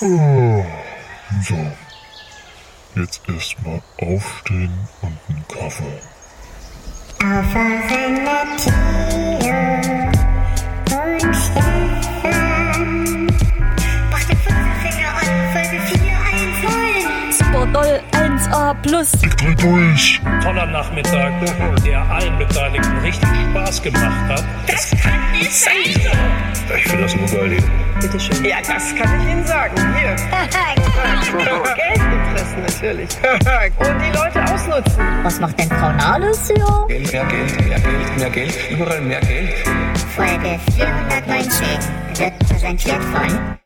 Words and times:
So. 0.00 0.06
Jetzt 2.94 3.20
erstmal 3.28 3.82
aufstehen 4.00 4.70
und 5.02 5.18
einen 5.28 5.44
Kaffee. 5.48 5.98
Aufwachen 7.20 8.24
Matteo 8.24 9.58
und 10.94 11.34
Stefan. 11.34 13.26
Macht 14.12 14.28
den 14.28 14.38
Finger 14.38 15.10
an, 15.18 15.30
Folge 15.52 15.80
4 15.80 15.98
einholen. 16.30 17.32
Super 17.32 17.66
doll 17.66 18.00
1A 18.12 18.74
plus. 18.82 19.10
Ich 19.14 19.34
dreh 19.34 19.54
durch. 19.56 20.20
toller 20.44 20.66
Nachmittag, 20.66 21.32
der 21.84 22.02
allen 22.08 22.38
Beteiligten 22.38 22.98
richtig 22.98 23.28
Spaß 23.50 23.82
gemacht 23.82 24.28
hat. 24.28 24.44
Das 24.68 24.92
kann 25.02 25.32
nicht 25.32 25.52
sein. 25.52 25.72
Ich 26.76 26.84
finde 26.84 27.02
das 27.02 27.16
nur 27.16 27.26
geil 27.26 27.50
hier. 27.50 27.87
Bitteschön. 28.00 28.44
Ja, 28.44 28.58
das 28.60 28.94
kann 28.94 29.20
ich 29.20 29.28
Ihnen 29.28 29.46
sagen. 29.46 29.74
Hier. 29.98 30.16
Geldinteressen 31.76 32.62
natürlich. 32.62 33.08
Und 33.78 33.98
die 34.00 34.16
Leute 34.16 34.44
ausnutzen. 34.44 35.24
Was 35.24 35.40
macht 35.40 35.58
denn 35.58 35.68
Frau 35.68 35.92
Nahles 35.92 36.46
hier? 36.46 36.86
Geld, 36.88 37.12
mehr 37.12 37.24
Geld, 37.26 37.66
mehr 37.66 37.80
Geld, 37.80 38.18
mehr 38.18 38.30
Geld, 38.30 38.70
überall 38.70 39.00
mehr 39.00 39.20
Geld. 39.20 39.54
Folge 40.14 40.60
419 40.76 41.66
wird 42.18 42.38
präsentiert 42.38 43.02
von 43.02 43.58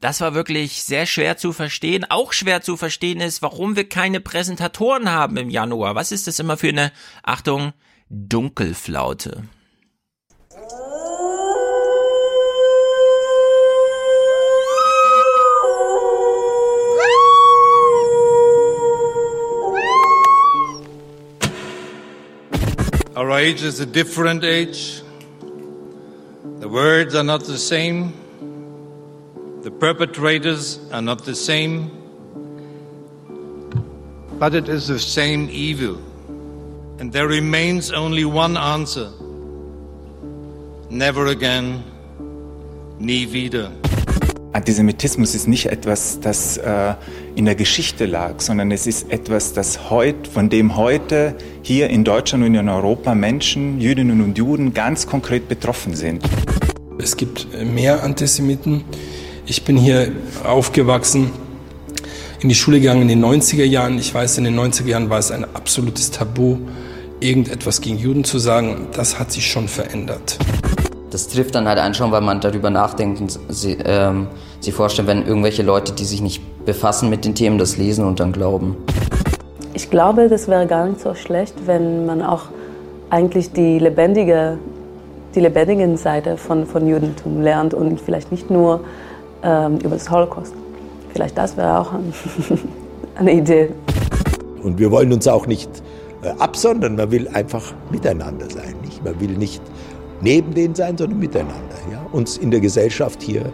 Das 0.00 0.20
war 0.20 0.34
wirklich 0.34 0.82
sehr 0.82 1.06
schwer 1.06 1.36
zu 1.36 1.52
verstehen. 1.52 2.06
Auch 2.08 2.32
schwer 2.32 2.62
zu 2.62 2.76
verstehen 2.76 3.20
ist, 3.20 3.42
warum 3.42 3.76
wir 3.76 3.88
keine 3.88 4.20
Präsentatoren 4.20 5.10
haben 5.10 5.36
im 5.36 5.50
Januar. 5.50 5.94
Was 5.94 6.10
ist 6.10 6.26
das 6.26 6.38
immer 6.38 6.56
für 6.56 6.68
eine, 6.68 6.90
Achtung, 7.22 7.72
Dunkelflaute? 8.08 9.44
Our 23.16 23.32
age 23.32 23.62
is 23.62 23.80
a 23.80 23.86
different 23.86 24.44
age. 24.44 25.00
The 26.58 26.68
words 26.68 27.14
are 27.14 27.24
not 27.24 27.44
the 27.44 27.56
same. 27.56 28.12
The 29.62 29.70
perpetrators 29.70 30.78
are 30.92 31.00
not 31.00 31.24
the 31.24 31.34
same. 31.34 31.90
But 34.38 34.54
it 34.54 34.68
is 34.68 34.88
the 34.88 34.98
same 34.98 35.48
evil. 35.50 35.96
And 36.98 37.10
there 37.10 37.26
remains 37.26 37.90
only 37.90 38.26
one 38.26 38.58
answer. 38.58 39.10
Never 40.90 41.28
again. 41.28 41.84
Nie 42.98 43.24
wieder. 43.24 43.72
Antisemitismus 44.56 45.34
ist 45.34 45.48
nicht 45.48 45.66
etwas, 45.66 46.18
das 46.20 46.56
äh, 46.56 46.94
in 47.34 47.44
der 47.44 47.56
Geschichte 47.56 48.06
lag, 48.06 48.40
sondern 48.40 48.70
es 48.70 48.86
ist 48.86 49.12
etwas, 49.12 49.52
das 49.52 49.90
heut, 49.90 50.26
von 50.26 50.48
dem 50.48 50.76
heute 50.76 51.34
hier 51.60 51.90
in 51.90 52.04
Deutschland 52.04 52.42
und 52.42 52.54
in 52.54 52.68
Europa 52.70 53.14
Menschen, 53.14 53.82
Jüdinnen 53.82 54.22
und 54.22 54.38
Juden 54.38 54.72
ganz 54.72 55.06
konkret 55.06 55.50
betroffen 55.50 55.94
sind. 55.94 56.24
Es 56.98 57.18
gibt 57.18 57.48
mehr 57.70 58.02
Antisemiten. 58.02 58.84
Ich 59.44 59.62
bin 59.62 59.76
hier 59.76 60.10
aufgewachsen, 60.42 61.32
in 62.40 62.48
die 62.48 62.54
Schule 62.54 62.80
gegangen 62.80 63.02
in 63.02 63.08
den 63.08 63.22
90er 63.22 63.64
Jahren. 63.64 63.98
Ich 63.98 64.14
weiß, 64.14 64.38
in 64.38 64.44
den 64.44 64.58
90er 64.58 64.86
Jahren 64.86 65.10
war 65.10 65.18
es 65.18 65.30
ein 65.30 65.44
absolutes 65.44 66.12
Tabu, 66.12 66.56
irgendetwas 67.20 67.82
gegen 67.82 67.98
Juden 67.98 68.24
zu 68.24 68.38
sagen. 68.38 68.88
Das 68.94 69.18
hat 69.18 69.32
sich 69.32 69.50
schon 69.50 69.68
verändert. 69.68 70.38
Das 71.10 71.28
trifft 71.28 71.54
dann 71.54 71.68
halt 71.68 71.78
einen 71.78 71.94
schon, 71.94 72.10
weil 72.10 72.20
man 72.20 72.40
darüber 72.40 72.70
nachdenkt 72.70 73.20
und 73.20 73.38
sie, 73.48 73.78
ähm, 73.84 74.26
sich 74.60 74.74
vorstellt, 74.74 75.06
wenn 75.08 75.26
irgendwelche 75.26 75.62
Leute, 75.62 75.92
die 75.92 76.04
sich 76.04 76.20
nicht 76.20 76.42
befassen 76.64 77.08
mit 77.08 77.24
den 77.24 77.34
Themen, 77.34 77.58
das 77.58 77.76
lesen 77.76 78.04
und 78.04 78.18
dann 78.18 78.32
glauben. 78.32 78.76
Ich 79.74 79.90
glaube, 79.90 80.28
das 80.28 80.48
wäre 80.48 80.66
gar 80.66 80.86
nicht 80.86 81.00
so 81.00 81.14
schlecht, 81.14 81.54
wenn 81.66 82.06
man 82.06 82.22
auch 82.22 82.46
eigentlich 83.10 83.52
die 83.52 83.78
lebendige, 83.78 84.58
die 85.34 85.40
lebendigen 85.40 85.96
Seite 85.96 86.36
von, 86.36 86.66
von 86.66 86.86
Judentum 86.88 87.40
lernt 87.40 87.74
und 87.74 88.00
vielleicht 88.00 88.32
nicht 88.32 88.50
nur 88.50 88.80
ähm, 89.42 89.78
über 89.78 89.96
das 89.96 90.10
Holocaust. 90.10 90.54
Vielleicht 91.12 91.38
das 91.38 91.56
wäre 91.56 91.78
auch 91.78 91.92
ein, 91.92 92.12
eine 93.16 93.32
Idee. 93.32 93.70
Und 94.62 94.78
wir 94.78 94.90
wollen 94.90 95.12
uns 95.12 95.28
auch 95.28 95.46
nicht 95.46 95.70
äh, 96.22 96.30
absondern, 96.38 96.96
man 96.96 97.10
will 97.10 97.28
einfach 97.28 97.72
miteinander 97.90 98.50
sein. 98.50 98.74
Nicht? 98.82 99.04
Man 99.04 99.20
will 99.20 99.36
nicht 99.36 99.62
neben 100.20 100.54
denen 100.54 100.74
sein, 100.74 100.96
sondern 100.96 101.18
miteinander. 101.18 101.76
Ja? 101.90 102.06
Uns 102.12 102.36
in 102.36 102.50
der 102.50 102.60
Gesellschaft 102.60 103.22
hier 103.22 103.52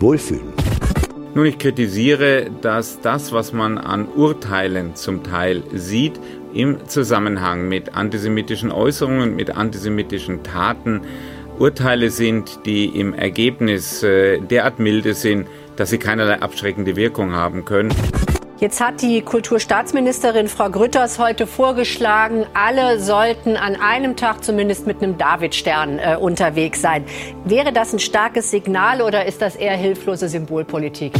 wohlfühlen. 0.00 0.52
Nun, 1.34 1.46
ich 1.46 1.58
kritisiere, 1.58 2.48
dass 2.60 3.00
das, 3.00 3.32
was 3.32 3.52
man 3.52 3.76
an 3.76 4.06
Urteilen 4.06 4.94
zum 4.94 5.24
Teil 5.24 5.64
sieht, 5.74 6.20
im 6.52 6.86
Zusammenhang 6.86 7.68
mit 7.68 7.96
antisemitischen 7.96 8.70
Äußerungen, 8.70 9.34
mit 9.34 9.50
antisemitischen 9.50 10.44
Taten, 10.44 11.00
Urteile 11.58 12.10
sind, 12.10 12.60
die 12.66 12.86
im 12.86 13.14
Ergebnis 13.14 14.02
äh, 14.02 14.40
derart 14.40 14.78
milde 14.78 15.14
sind, 15.14 15.46
dass 15.76 15.90
sie 15.90 15.98
keinerlei 15.98 16.40
abschreckende 16.40 16.96
Wirkung 16.96 17.32
haben 17.32 17.64
können. 17.64 17.92
Jetzt 18.60 18.80
hat 18.80 19.02
die 19.02 19.20
Kulturstaatsministerin 19.20 20.46
Frau 20.46 20.70
Grütters 20.70 21.18
heute 21.18 21.48
vorgeschlagen, 21.48 22.46
alle 22.54 23.00
sollten 23.00 23.56
an 23.56 23.74
einem 23.74 24.14
Tag 24.14 24.44
zumindest 24.44 24.86
mit 24.86 25.02
einem 25.02 25.18
Davidstern 25.18 25.98
äh, 25.98 26.16
unterwegs 26.16 26.80
sein. 26.80 27.04
Wäre 27.44 27.72
das 27.72 27.92
ein 27.92 27.98
starkes 27.98 28.52
Signal 28.52 29.02
oder 29.02 29.26
ist 29.26 29.42
das 29.42 29.56
eher 29.56 29.76
hilflose 29.76 30.28
Symbolpolitik? 30.28 31.14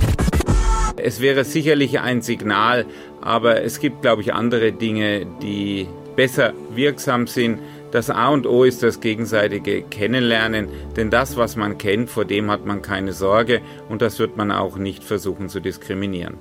Es 0.96 1.20
wäre 1.20 1.42
sicherlich 1.42 1.98
ein 1.98 2.22
Signal, 2.22 2.86
aber 3.20 3.62
es 3.62 3.80
gibt, 3.80 4.02
glaube 4.02 4.22
ich, 4.22 4.32
andere 4.32 4.70
Dinge, 4.70 5.26
die 5.42 5.88
besser 6.14 6.52
wirksam 6.70 7.26
sind. 7.26 7.58
Das 7.90 8.10
A 8.10 8.28
und 8.28 8.46
O 8.46 8.62
ist 8.62 8.84
das 8.84 9.00
gegenseitige 9.00 9.82
Kennenlernen, 9.82 10.68
denn 10.96 11.10
das, 11.10 11.36
was 11.36 11.56
man 11.56 11.78
kennt, 11.78 12.10
vor 12.10 12.24
dem 12.24 12.48
hat 12.48 12.64
man 12.64 12.80
keine 12.80 13.12
Sorge 13.12 13.60
und 13.88 14.02
das 14.02 14.20
wird 14.20 14.36
man 14.36 14.52
auch 14.52 14.76
nicht 14.76 15.02
versuchen 15.02 15.48
zu 15.48 15.58
diskriminieren. 15.58 16.38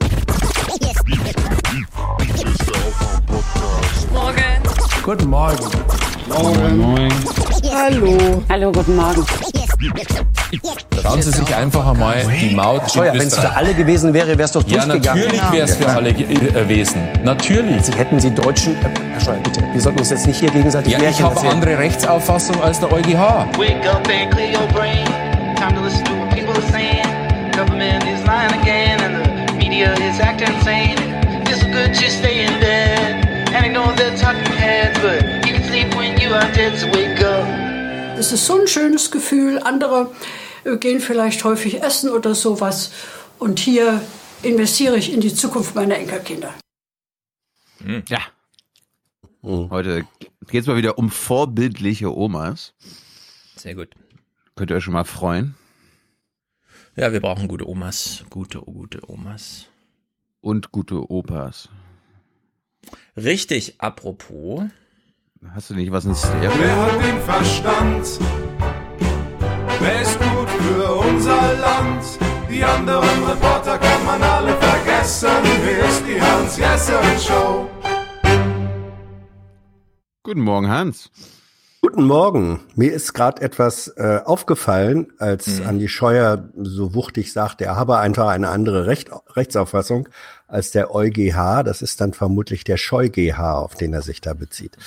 Morgen. 4.11 4.43
Guten 5.03 5.29
Morgen. 5.29 5.57
Morgen. 6.27 6.77
Moin. 6.79 7.13
Hallo. 7.71 8.43
Hallo, 8.49 8.71
guten 8.71 8.95
Morgen. 8.95 9.23
Trauen 11.03 11.21
Sie 11.21 11.29
sich 11.31 11.55
einfach 11.55 11.85
einmal 11.85 12.25
die 12.41 12.55
Maut. 12.55 12.89
Steuer, 12.89 13.13
wenn 13.13 13.27
es 13.27 13.37
für 13.37 13.55
alle 13.55 13.75
gewesen 13.75 14.15
wäre, 14.15 14.29
wäre 14.29 14.43
es 14.43 14.51
doch 14.53 14.63
Ja, 14.67 14.83
durchgegangen. 14.85 15.21
natürlich 15.25 15.51
wäre 15.51 15.65
es 15.65 15.75
für 15.75 15.87
alle 15.89 16.09
äh, 16.09 16.13
gewesen. 16.13 17.07
Natürlich. 17.23 17.83
Sie 17.83 17.93
hätten 17.93 18.19
Sie 18.19 18.31
Deutschen. 18.31 18.73
Äh, 18.77 18.89
Herr 19.11 19.19
Steuer, 19.21 19.37
bitte. 19.43 19.61
Wir 19.73 19.81
sollten 19.81 19.99
uns 19.99 20.09
jetzt 20.09 20.25
nicht 20.25 20.39
hier 20.39 20.49
gegenseitig 20.49 20.91
Ja, 20.93 20.97
ich 20.97 21.03
Märchen 21.03 21.25
habe 21.25 21.35
erzählen. 21.35 21.53
andere 21.53 21.77
Rechtsauffassung 21.77 22.59
als 22.63 22.79
der 22.79 22.91
EuGH. 22.91 23.13
Wake 23.59 23.87
up 23.91 24.07
and 24.09 24.31
clear 24.31 24.59
your 24.59 24.67
brain. 24.73 25.05
Time 25.55 25.75
to 25.75 25.81
listen 25.83 26.03
to 26.05 26.13
what 26.15 26.29
people 26.31 26.53
are 26.53 26.71
saying. 26.71 27.05
Government 27.55 28.03
is 28.05 28.25
lying 28.25 28.51
again, 28.61 28.82
media 29.73 29.93
is 29.93 30.19
acting 30.19 30.53
insane. 30.53 30.97
It's 31.47 31.61
so 31.61 31.67
good 31.71 31.93
to 31.93 32.09
stay 32.11 32.45
in 32.45 32.59
bed 32.59 33.25
and 33.53 33.65
ignore 33.65 33.91
the 33.95 34.15
talking 34.17 34.57
heads, 34.63 34.99
but 34.99 35.23
you 35.45 35.53
can 35.53 35.63
sleep 35.63 35.95
when 35.95 36.19
you 36.21 36.33
are 36.33 36.51
dead. 36.53 36.77
So 36.77 36.87
wake 36.87 37.21
up. 37.21 37.47
Es 38.17 38.31
ist 38.31 38.45
so 38.45 38.59
ein 38.59 38.67
schönes 38.67 39.09
Gefühl. 39.09 39.59
Andere 39.59 40.11
äh, 40.63 40.77
gehen 40.77 40.99
vielleicht 40.99 41.43
häufig 41.43 41.81
essen 41.81 42.09
oder 42.11 42.35
sowas. 42.35 42.91
Und 43.39 43.59
hier 43.59 44.01
investiere 44.43 44.97
ich 44.97 45.11
in 45.11 45.21
die 45.21 45.33
Zukunft 45.33 45.73
meiner 45.73 45.95
Enkelkinder. 45.95 46.53
Ja. 48.07 48.19
Heute 49.41 50.05
geht 50.47 50.61
es 50.61 50.67
mal 50.67 50.77
wieder 50.77 50.97
um 50.97 51.09
vorbildliche 51.09 52.15
Omas. 52.15 52.73
Sehr 53.55 53.75
gut. 53.75 53.89
Könnt 54.55 54.69
ihr 54.69 54.77
euch 54.77 54.83
schon 54.83 54.93
mal 54.93 55.03
freuen. 55.03 55.55
Ja, 56.95 57.11
wir 57.11 57.21
brauchen 57.21 57.47
gute 57.47 57.67
Omas. 57.67 58.23
Gute, 58.29 58.59
gute 58.59 59.09
Omas. 59.09 59.67
Und 60.43 60.73
gute 60.73 61.09
Opas. 61.09 61.69
Richtig, 63.15 63.75
apropos. 63.77 64.63
Hast 65.55 65.69
du 65.69 65.73
nicht 65.73 65.89
was 65.89 66.03
in 66.03 66.15
Stereo? 66.15 66.51
Wer 66.59 66.81
hat 66.81 67.01
den 67.01 67.21
Verstand? 67.21 68.19
Wer 69.79 70.01
ist 70.01 70.19
gut 70.19 70.49
für 70.49 70.95
unser 70.95 71.53
Land? 71.59 72.03
Die 72.49 72.61
anderen 72.61 73.23
Reporter 73.23 73.77
kann 73.77 74.05
man 74.05 74.21
alle 74.21 74.53
vergessen. 74.57 75.29
Hier 75.63 75.85
ist 75.85 76.03
die 76.05 76.21
Hans-Jessen-Show. 76.21 77.69
Guten 80.23 80.41
Morgen, 80.41 80.67
Hans. 80.67 81.09
Guten 81.85 82.05
Morgen. 82.05 82.61
Mir 82.75 82.93
ist 82.93 83.11
gerade 83.13 83.41
etwas 83.41 83.89
äh, 83.97 84.19
aufgefallen, 84.23 85.07
als 85.19 85.59
Mhm. 85.59 85.67
Andi 85.67 85.89
Scheuer 85.89 86.47
so 86.55 86.95
wuchtig 86.95 87.33
sagte, 87.33 87.65
er 87.65 87.75
habe 87.75 87.97
einfach 87.97 88.29
eine 88.29 88.47
andere 88.49 88.87
Recht, 88.87 89.09
Rechtsauffassung 89.35 90.07
als 90.47 90.71
der 90.71 90.95
EuGH. 90.95 91.61
Das 91.63 91.81
ist 91.81 91.99
dann 91.99 92.13
vermutlich 92.13 92.63
der 92.63 92.77
ScheuGH, 92.77 93.37
auf 93.57 93.75
den 93.75 93.91
er 93.93 94.01
sich 94.01 94.21
da 94.21 94.33
bezieht. 94.33 94.77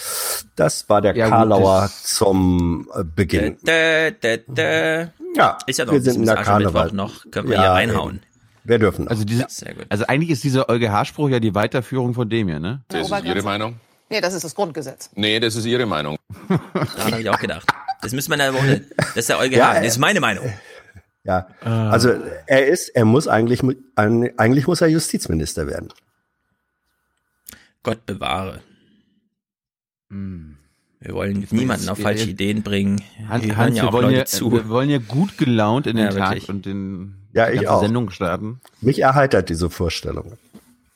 Das 0.57 0.89
war 0.89 1.03
der 1.03 1.15
Ja, 1.15 1.27
gut, 1.27 1.33
Karlauer 1.35 1.83
das- 1.83 2.05
zum 2.05 2.89
äh, 2.95 3.05
Beginn. 3.05 3.59
Dä, 3.67 4.13
dä, 4.13 4.39
dä. 4.49 5.09
Ja, 5.37 5.59
ist 5.67 5.79
ja 5.79 5.85
noch 5.85 5.93
wir 5.93 6.01
ein 6.01 6.03
sind 6.03 6.15
in 6.15 6.21
bisschen 6.23 6.35
der 6.35 6.45
Karneval. 6.45 6.93
noch. 6.93 7.31
Können 7.31 7.49
wir 7.51 7.57
Ja, 7.57 7.63
hier 7.63 7.71
reinhauen. 7.73 8.21
Wir 8.65 8.79
dürfen. 8.79 9.07
Also, 9.07 9.25
diese, 9.25 9.47
also 9.91 10.07
eigentlich 10.07 10.31
ist 10.31 10.43
dieser 10.45 10.69
Euge 10.71 10.91
Haarspruch 10.91 11.29
ja 11.29 11.41
die 11.41 11.55
Weiterführung 11.55 12.15
von 12.15 12.29
dem 12.31 12.49
hier, 12.49 12.59
ne? 12.59 12.81
Das 12.89 13.11
ist 13.11 13.25
Ihre 13.25 13.43
Meinung? 13.43 13.77
Nee, 14.09 14.21
das 14.21 14.35
ist 14.35 14.45
das 14.45 14.55
Grundgesetz. 14.55 15.11
Nee, 15.15 15.41
das 15.41 15.57
ist 15.57 15.65
Ihre 15.65 15.87
Meinung. 15.87 16.17
Daran 16.49 17.13
habe 17.13 17.21
ich 17.23 17.29
auch 17.31 17.39
gedacht. 17.41 17.67
Das 18.03 18.13
müssen 18.13 18.31
wir 18.31 18.35
in 18.35 18.39
der 18.41 18.55
Woche. 18.55 18.83
Das 18.97 19.17
ist 19.17 19.29
der 19.29 19.39
Euge 19.39 19.57
Ja, 19.57 19.69
Hahn. 19.69 19.75
Das 19.77 19.85
äh, 19.85 19.89
ist 19.89 19.99
meine 19.99 20.21
Meinung. 20.21 20.53
Ja, 21.25 21.49
also 21.63 22.11
er 22.47 22.67
ist, 22.69 22.89
er 22.91 23.05
muss 23.05 23.27
eigentlich, 23.27 23.61
eigentlich 23.97 24.67
muss 24.69 24.81
er 24.81 24.87
Justizminister 24.87 25.67
werden. 25.67 25.89
Gott 27.83 28.07
bewahre. 28.07 28.61
Hm. 30.11 30.57
Wir 31.01 31.15
wollen 31.15 31.47
niemanden 31.51 31.89
auf 31.89 31.99
falsche 31.99 32.31
Ideen 32.31 32.63
bringen. 32.63 33.03
Hans, 33.29 33.45
Wir 33.45 33.57
Hans, 33.57 33.77
ja 33.77 33.83
wir, 33.83 33.89
auch 33.89 33.93
wollen 33.93 34.11
ja, 34.15 34.25
zu. 34.25 34.53
wir 34.53 34.69
wollen 34.69 34.89
ja 34.89 34.99
gut 34.99 35.37
gelaunt 35.37 35.87
in 35.89 35.97
den 35.97 36.07
Ja, 36.07 36.13
Tag 36.13 36.31
wirklich. 36.31 36.49
und 36.49 36.65
den 36.65 37.17
Ja, 37.33 37.51
die 37.51 37.57
ich 37.59 37.69
auch. 37.69 37.81
Sendung 37.83 38.11
starten. 38.11 38.61
Mich 38.81 39.01
erheitert 39.01 39.49
diese 39.49 39.69
Vorstellung. 39.69 40.33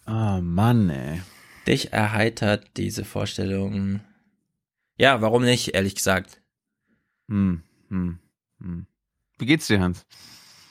Ah, 0.07 0.41
Mann, 0.41 0.91
ey. 0.91 1.23
Dich 1.70 1.93
erheitert 1.93 2.76
diese 2.76 3.05
Vorstellung. 3.05 4.00
Ja, 4.96 5.22
warum 5.22 5.44
nicht, 5.44 5.69
ehrlich 5.69 5.94
gesagt. 5.94 6.43
Hm, 7.28 7.62
hm, 7.90 8.19
hm. 8.58 8.87
Wie 9.38 9.46
geht's 9.46 9.69
dir, 9.69 9.81
Hans? 9.81 10.05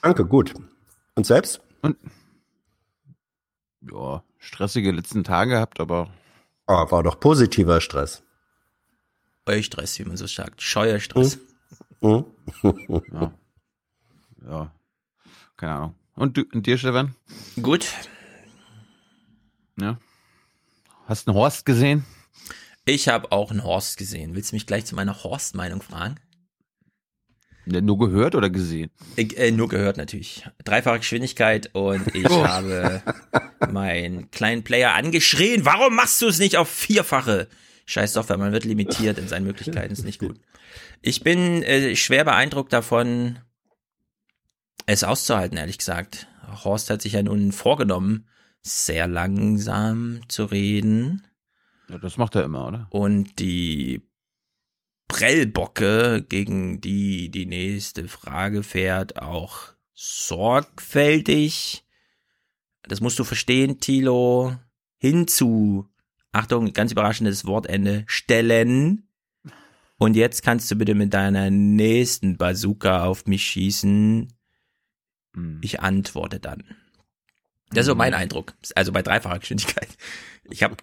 Danke, 0.02 0.26
gut. 0.26 0.54
Und 1.16 1.26
selbst? 1.26 1.62
Und 1.84 1.96
ja, 3.90 4.26
stressige 4.40 4.92
letzten 4.92 5.24
Tage 5.24 5.52
gehabt, 5.52 5.80
aber 5.80 6.12
Ah, 6.68 6.92
war 6.92 7.02
doch 7.02 7.18
positiver 7.18 7.80
Stress. 7.80 8.22
Eustress, 9.46 9.98
wie 10.00 10.04
man 10.04 10.18
so 10.18 10.28
sagt. 10.28 10.62
Scheuerstress. 10.62 11.40
Hm? 12.02 12.26
ja. 13.14 13.34
ja. 14.46 14.76
Keine 15.56 15.72
Ahnung. 15.72 15.96
Und, 16.16 16.36
du, 16.36 16.44
und 16.54 16.68
dir, 16.68 16.78
Stefan? 16.78 17.16
Gut. 17.62 17.88
Ja. 19.80 19.98
Hast 21.10 21.26
du 21.26 21.32
einen 21.32 21.40
Horst 21.40 21.66
gesehen? 21.66 22.06
Ich 22.86 23.08
habe 23.08 23.32
auch 23.32 23.50
einen 23.50 23.64
Horst 23.64 23.98
gesehen. 23.98 24.36
Willst 24.36 24.52
du 24.52 24.56
mich 24.56 24.68
gleich 24.68 24.86
zu 24.86 24.94
meiner 24.94 25.24
Horst-Meinung 25.24 25.82
fragen? 25.82 26.18
Nur 27.66 27.98
gehört 27.98 28.36
oder 28.36 28.52
gesehen? 28.52 28.92
Ich, 29.16 29.36
äh, 29.36 29.50
nur 29.50 29.70
gehört 29.70 29.98
natürlich. 29.98 30.48
Dreifache 30.64 31.00
Geschwindigkeit 31.00 31.72
und 31.74 32.08
ich 32.16 32.30
Oh. 32.30 32.46
habe 32.46 33.02
meinen 33.72 34.30
kleinen 34.30 34.64
Player 34.64 34.94
angeschrien. 34.94 35.66
Warum 35.66 35.96
machst 35.96 36.22
du 36.22 36.28
es 36.28 36.38
nicht 36.38 36.58
auf 36.58 36.70
vierfache? 36.70 37.48
Scheiß 37.88 38.14
Software, 38.14 38.38
man 38.38 38.52
wird 38.54 38.66
limitiert 38.66 39.18
in 39.18 39.28
seinen 39.28 39.46
Möglichkeiten, 39.46 39.92
ist 39.92 40.06
nicht 40.06 40.20
gut. 40.20 40.40
Ich 41.02 41.22
bin 41.24 41.64
äh, 41.64 41.96
schwer 41.96 42.24
beeindruckt 42.24 42.72
davon, 42.72 43.40
es 44.86 45.04
auszuhalten, 45.04 45.58
ehrlich 45.58 45.80
gesagt. 45.80 46.28
Horst 46.64 46.92
hat 46.92 47.02
sich 47.02 47.14
ja 47.14 47.24
nun 47.24 47.52
vorgenommen, 47.52 48.28
sehr 48.62 49.08
langsam 49.08 50.22
zu 50.28 50.46
reden. 50.46 51.28
Ja, 51.90 51.98
das 51.98 52.18
macht 52.18 52.36
er 52.36 52.44
immer, 52.44 52.68
oder? 52.68 52.88
Und 52.92 53.40
die 53.40 54.02
Prellbocke, 55.08 56.24
gegen 56.28 56.82
die 56.82 57.30
die 57.32 57.46
nächste 57.46 58.08
Frage 58.08 58.64
fährt, 58.64 59.22
auch 59.22 59.74
sorgfältig, 59.94 61.84
das 62.84 63.02
musst 63.02 63.20
du 63.20 63.24
verstehen, 63.24 63.80
Tilo, 63.80 64.56
hinzu, 64.98 65.90
Achtung, 66.32 66.74
ganz 66.74 66.92
überraschendes 66.92 67.46
Wortende, 67.46 68.04
stellen. 68.08 69.08
Und 69.98 70.16
jetzt 70.16 70.44
kannst 70.44 70.70
du 70.72 70.76
bitte 70.76 70.96
mit 70.96 71.14
deiner 71.14 71.50
nächsten 71.50 72.38
Bazooka 72.38 73.04
auf 73.04 73.26
mich 73.26 73.44
schießen. 73.46 74.32
Ich 75.62 75.82
antworte 75.82 76.40
dann. 76.40 76.64
Das 77.72 77.82
ist 77.82 77.88
so 77.88 77.96
mein 77.96 78.14
Eindruck. 78.14 78.54
Also 78.76 78.92
bei 78.92 79.02
dreifacher 79.02 79.40
Geschwindigkeit. 79.40 79.90
Ich 80.50 80.64
habe, 80.64 80.76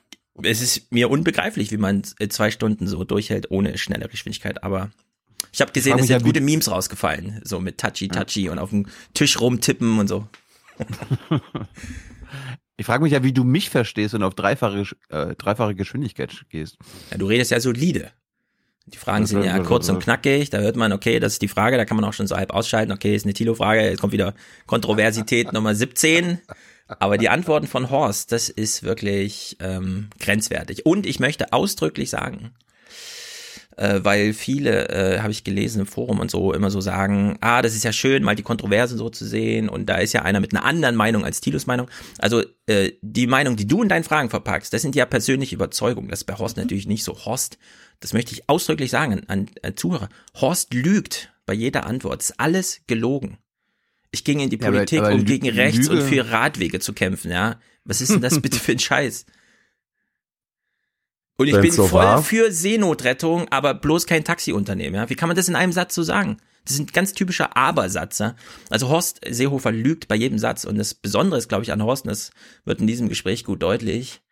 es 0.43 0.61
ist 0.61 0.93
mir 0.93 1.11
unbegreiflich, 1.11 1.71
wie 1.73 1.77
man 1.77 2.03
zwei 2.05 2.51
Stunden 2.51 2.87
so 2.87 3.05
durchhält 3.05 3.51
ohne 3.51 3.77
schnelle 3.79 4.09
Geschwindigkeit. 4.09 4.63
Aber 4.63 4.91
ich 5.53 5.61
habe 5.61 5.73
gesehen, 5.73 5.99
es 5.99 6.07
sind 6.07 6.21
ja, 6.21 6.25
gute 6.25 6.41
Memes 6.41 6.71
rausgefallen, 6.71 7.41
so 7.45 7.61
mit 7.61 7.79
Touchy 7.79 8.09
Touchy 8.09 8.49
und 8.49 8.59
auf 8.59 8.71
dem 8.71 8.87
Tisch 9.15 9.41
rumtippen 9.41 9.99
und 9.99 10.09
so. 10.09 10.29
Ich 12.79 12.85
frage 12.85 13.03
mich 13.03 13.13
ja, 13.13 13.23
wie 13.23 13.33
du 13.33 13.43
mich 13.43 13.71
verstehst 13.71 14.15
und 14.15 14.23
auf 14.23 14.35
dreifache, 14.35 14.85
äh, 15.09 15.35
dreifache 15.35 15.75
Geschwindigkeit 15.75 16.45
gehst. 16.51 16.77
Ja, 17.11 17.17
du 17.17 17.27
redest 17.27 17.51
ja 17.51 17.59
solide. 17.59 18.11
Die 18.87 18.99
Fragen 18.99 19.27
sind 19.27 19.43
ja 19.43 19.59
kurz 19.61 19.89
und 19.89 19.99
knackig, 19.99 20.51
da 20.51 20.59
hört 20.59 20.77
man, 20.77 20.93
okay, 20.93 21.19
das 21.19 21.35
ist 21.35 21.43
die 21.43 21.49
Frage, 21.49 21.77
da 21.77 21.85
kann 21.85 21.97
man 21.97 22.05
auch 22.05 22.13
schon 22.13 22.29
so 22.29 22.37
halb 22.37 22.53
ausschalten, 22.53 22.93
okay, 22.93 23.17
ist 23.17 23.25
eine 23.25 23.33
Tilo-Frage, 23.33 23.81
jetzt 23.81 24.01
kommt 24.01 24.13
wieder 24.13 24.35
Kontroversität 24.67 25.53
Nummer 25.53 25.75
17. 25.75 26.39
Aber 26.89 27.19
die 27.19 27.29
Antworten 27.29 27.67
von 27.67 27.91
Horst, 27.91 28.33
das 28.33 28.49
ist 28.49 28.83
wirklich 28.83 29.57
ähm, 29.61 30.11
grenzwertig. 30.21 30.87
Und 30.87 31.07
ich 31.07 31.19
möchte 31.19 31.53
ausdrücklich 31.53 32.11
sagen, 32.11 32.53
äh, 33.77 34.01
weil 34.03 34.33
viele, 34.33 34.89
äh, 34.89 35.21
habe 35.21 35.33
ich 35.33 35.45
gelesen 35.45 35.81
im 35.81 35.87
Forum 35.87 36.21
und 36.21 36.31
so, 36.31 36.53
immer 36.53 36.71
so 36.71 36.81
sagen, 36.81 37.37
ah, 37.41 37.61
das 37.61 37.75
ist 37.75 37.85
ja 37.85 37.93
schön, 37.93 38.23
mal 38.23 38.35
die 38.35 38.43
Kontroverse 38.43 38.97
so 38.97 39.11
zu 39.11 39.25
sehen 39.25 39.69
und 39.69 39.87
da 39.87 39.97
ist 39.97 40.13
ja 40.13 40.23
einer 40.23 40.41
mit 40.41 40.55
einer 40.55 40.65
anderen 40.65 40.97
Meinung 40.97 41.25
als 41.25 41.41
Tilos 41.41 41.67
Meinung. 41.67 41.89
Also 42.19 42.43
äh, 42.67 42.93
die 43.03 43.27
Meinung, 43.27 43.57
die 43.57 43.67
du 43.67 43.83
in 43.83 43.89
deinen 43.89 44.05
Fragen 44.05 44.31
verpackst, 44.31 44.73
das 44.73 44.83
sind 44.83 44.95
ja 44.95 45.07
persönliche 45.07 45.55
Überzeugungen. 45.55 46.09
Das 46.09 46.21
ist 46.21 46.25
bei 46.25 46.35
Horst 46.35 46.57
natürlich 46.57 46.87
nicht 46.87 47.05
so. 47.05 47.25
Horst, 47.25 47.59
das 48.01 48.13
möchte 48.13 48.33
ich 48.33 48.49
ausdrücklich 48.49 48.91
sagen 48.91 49.23
an, 49.29 49.49
an 49.63 49.77
Zuhörer, 49.77 50.09
Horst 50.41 50.73
lügt 50.73 51.33
bei 51.45 51.55
jeder 51.55 51.87
Antwort. 51.87 52.23
Es 52.23 52.31
ist 52.31 52.41
alles 52.41 52.81
gelogen. 52.87 53.39
Ich 54.17 54.25
ging 54.25 54.41
in 54.41 54.49
die 54.51 54.59
Ja, 54.59 54.69
aber- 54.69 54.77
Politik, 54.79 55.01
aber 55.01 55.13
um 55.13 55.21
Lü- 55.21 55.25
gegen 55.25 55.49
rechts 55.51 55.89
Lüge- 55.89 56.03
und 56.03 56.09
für 56.09 56.31
Radwege 56.31 56.81
zu 56.81 56.93
kämpfen, 56.95 57.31
ja. 57.31 57.61
Was 57.85 58.01
ist 58.01 58.13
denn 58.13 58.23
das 58.23 58.41
bitte 58.41 58.59
für 58.59 58.73
ein 58.73 58.79
Scheiß? 58.89 59.27
Und 61.39 61.49
ich 61.49 61.53
Wenn's 61.55 61.63
bin 61.63 61.73
so 61.73 61.87
voll 61.87 62.03
war. 62.03 62.23
für 62.23 62.51
Seenotrettung, 62.51 63.49
aber 63.51 63.75
bloß 63.75 64.07
kein 64.07 64.25
Taxiunternehmen. 64.25 64.95
Ja? 64.95 65.11
Wie 65.11 65.15
kann 65.17 65.29
man 65.29 65.37
das 65.37 65.49
in 65.49 65.55
einem 65.55 65.73
Satz 65.73 65.95
so 65.95 66.03
sagen? 66.03 66.39
Das 66.65 66.75
ist 66.75 66.81
ein 66.81 66.87
ganz 66.87 67.13
typischer 67.13 67.57
Aber-Satz. 67.57 68.19
Ja? 68.21 68.37
Also 68.71 68.89
Horst 68.89 69.21
Seehofer 69.29 69.71
lügt 69.71 70.09
bei 70.09 70.15
jedem 70.17 70.39
Satz. 70.39 70.65
Und 70.65 70.79
das 70.79 70.95
Besondere 70.95 71.39
ist, 71.39 71.49
glaube 71.49 71.63
ich, 71.63 71.73
an 71.73 71.83
Horst, 71.83 72.05
und 72.05 72.09
das 72.11 72.31
wird 72.65 72.81
in 72.81 72.87
diesem 72.87 73.09
Gespräch 73.11 73.45
gut 73.45 73.63
deutlich, 73.63 74.23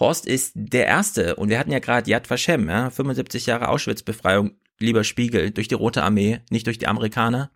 Horst 0.00 0.26
ist 0.26 0.52
der 0.54 0.86
Erste, 0.86 1.36
und 1.36 1.48
wir 1.50 1.58
hatten 1.58 1.72
ja 1.72 1.78
gerade 1.78 2.10
Yad 2.10 2.28
Vashem, 2.30 2.68
ja? 2.68 2.88
75 2.90 3.46
Jahre 3.46 3.68
Auschwitz-Befreiung, 3.68 4.52
lieber 4.78 5.04
Spiegel, 5.04 5.50
durch 5.50 5.68
die 5.68 5.74
Rote 5.74 6.02
Armee, 6.02 6.40
nicht 6.50 6.66
durch 6.66 6.78
die 6.78 6.86
Amerikaner. 6.86 7.50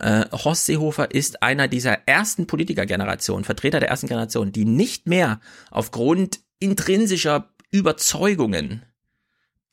Äh, 0.00 0.26
Horst 0.32 0.66
Seehofer 0.66 1.10
ist 1.10 1.42
einer 1.42 1.68
dieser 1.68 2.06
ersten 2.06 2.46
Politikergeneration, 2.46 3.44
Vertreter 3.44 3.80
der 3.80 3.88
ersten 3.88 4.06
Generation, 4.06 4.52
die 4.52 4.64
nicht 4.64 5.06
mehr 5.06 5.40
aufgrund 5.70 6.40
intrinsischer 6.60 7.50
Überzeugungen 7.70 8.82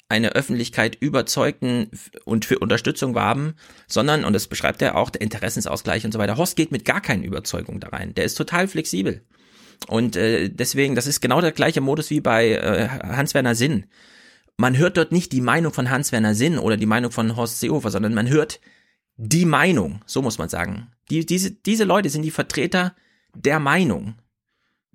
eine 0.08 0.34
Öffentlichkeit 0.34 0.96
überzeugten 1.00 1.89
und 2.25 2.46
für 2.46 2.60
Unterstützung 2.60 3.15
warben, 3.15 3.55
sondern, 3.88 4.24
und 4.24 4.34
das 4.34 4.48
beschreibt 4.48 4.82
er 4.82 4.96
auch, 4.96 5.10
der 5.10 5.22
Interessensausgleich 5.22 6.05
und 6.05 6.12
so 6.12 6.20
weiter. 6.20 6.38
Horst 6.38 6.55
geht 6.55 6.72
mit 6.72 6.86
gar 6.86 7.01
keinen 7.01 7.24
Überzeugungen 7.24 7.79
da 7.79 7.89
rein. 7.89 8.13
Der 8.13 8.25
ist 8.25 8.36
total 8.36 8.67
flexibel. 8.67 9.22
Und 9.88 10.15
äh, 10.15 10.50
deswegen, 10.50 10.96
das 10.96 11.08
ist 11.08 11.22
genau 11.22 11.41
der 11.41 11.51
gleiche 11.51 11.82
Modus 11.82 12.10
wie 12.12 12.22
bei 12.22 12.51
äh, 12.51 12.88
Hans-Werner 12.88 13.55
Sinn. 13.55 13.88
Man 14.58 14.77
hört 14.77 14.98
dort 14.98 15.12
nicht 15.12 15.32
die 15.32 15.41
Meinung 15.41 15.74
von 15.74 15.89
Hans-Werner 15.89 16.36
Sinn 16.36 16.60
oder 16.60 16.77
die 16.77 16.86
Meinung 16.86 17.12
von 17.12 17.36
Horst 17.36 17.60
Seehofer, 17.60 17.89
sondern 17.91 18.13
man 18.13 18.29
hört 18.29 18.62
die 19.17 19.45
Meinung, 19.45 20.01
so 20.05 20.22
muss 20.22 20.38
man 20.38 20.50
sagen. 20.50 20.88
Die, 21.10 21.25
diese, 21.25 21.51
diese 21.51 21.84
Leute 21.84 22.10
sind 22.10 22.24
die 22.24 22.31
Vertreter 22.31 22.93
der 23.34 23.60
Meinung. 23.60 24.15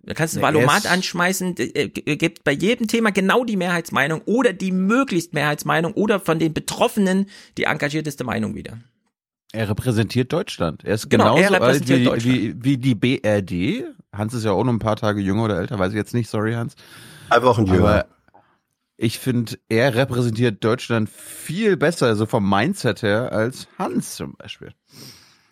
Da 0.03 0.15
kannst 0.15 0.35
du 0.35 0.41
Ja, 0.41 0.47
ein 0.47 0.55
er 0.55 0.61
Valomat 0.61 0.87
anschmeißen, 0.87 1.57
äh, 1.59 1.85
äh, 1.85 2.17
gibt 2.17 2.43
bei 2.45 2.53
jedem 2.53 2.89
Thema 2.89 3.11
genau 3.13 3.45
die 3.45 3.57
Mehrheitsmeinung 3.57 4.23
oder 4.25 4.53
die 4.53 4.73
möglichst 4.73 5.35
Mehrheitsmeinung 5.35 5.93
oder 5.93 6.21
von 6.21 6.39
den 6.39 6.55
Betroffenen 6.55 7.27
die 7.59 7.65
engagierteste 7.65 8.25
Meinung 8.25 8.55
wieder. 8.55 8.79
Er 9.53 9.69
repräsentiert 9.69 10.33
Deutschland. 10.33 10.85
Er 10.85 10.95
ist 10.95 11.11
Genau, 11.11 11.35
genauso 11.35 11.55
er 11.55 11.63
alt 11.63 11.89
wie, 11.89 11.95
repräsentiert 11.95 12.25
wie, 12.25 12.65
wie 12.65 12.79
die 12.79 12.95
BRD. 12.95 13.85
Hans 14.13 14.35
ist 14.35 14.45
ja 14.45 14.53
auch 14.53 14.65
noch 14.65 14.73
ein 14.73 14.79
paar 14.79 14.97
Tage 14.97 15.21
jünger 15.21 15.45
oder 15.45 15.59
älter, 15.59 15.79
weiß 15.79 15.91
ich 15.91 15.97
jetzt 15.97 16.15
nicht, 16.15 16.31
sorry 16.31 16.55
Hans. 16.55 16.75
Drei 17.29 17.43
Wochen 17.43 17.67
jünger. 17.67 18.07
Ich 19.03 19.19
finde, 19.19 19.59
er 19.71 19.95
repräsentiert 19.95 20.63
Deutschland 20.63 21.09
viel 21.09 21.79
besser, 21.79 22.17
so 22.17 22.27
vom 22.27 22.47
Mindset 22.47 23.01
her, 23.01 23.33
als 23.33 23.67
Hans 23.79 24.17
zum 24.17 24.35
Beispiel. 24.35 24.75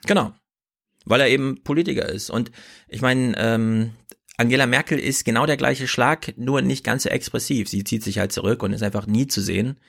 Genau. 0.07 0.35
Weil 1.07 1.23
er 1.23 1.29
eben 1.31 1.63
Politiker 1.65 2.07
ist. 2.07 2.29
Und 2.29 2.51
ich 2.89 3.01
meine, 3.01 3.35
ähm, 3.39 3.93
Angela 4.37 4.67
Merkel 4.67 4.99
ist 4.99 5.25
genau 5.25 5.47
der 5.47 5.57
gleiche 5.57 5.89
Schlag, 5.89 6.37
nur 6.37 6.61
nicht 6.61 6.85
ganz 6.85 7.05
so 7.05 7.09
expressiv. 7.09 7.71
Sie 7.71 7.85
zieht 7.85 8.03
sich 8.03 8.19
halt 8.19 8.33
zurück 8.33 8.63
und 8.63 8.75
ist 8.75 8.83
einfach 8.83 9.07
nie 9.07 9.29
zu 9.29 9.41
sehen, 9.41 9.81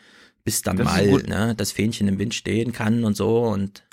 bis 0.46 0.62
dann 0.62 0.78
Das 0.78 0.86
mal 0.86 1.06
ne, 1.06 1.54
das 1.54 1.74
Fähnchen 1.74 2.08
im 2.08 2.18
Wind 2.18 2.36
stehen 2.36 2.72
kann 2.72 3.04
und 3.04 3.18
so. 3.18 3.42
Und 3.42 3.84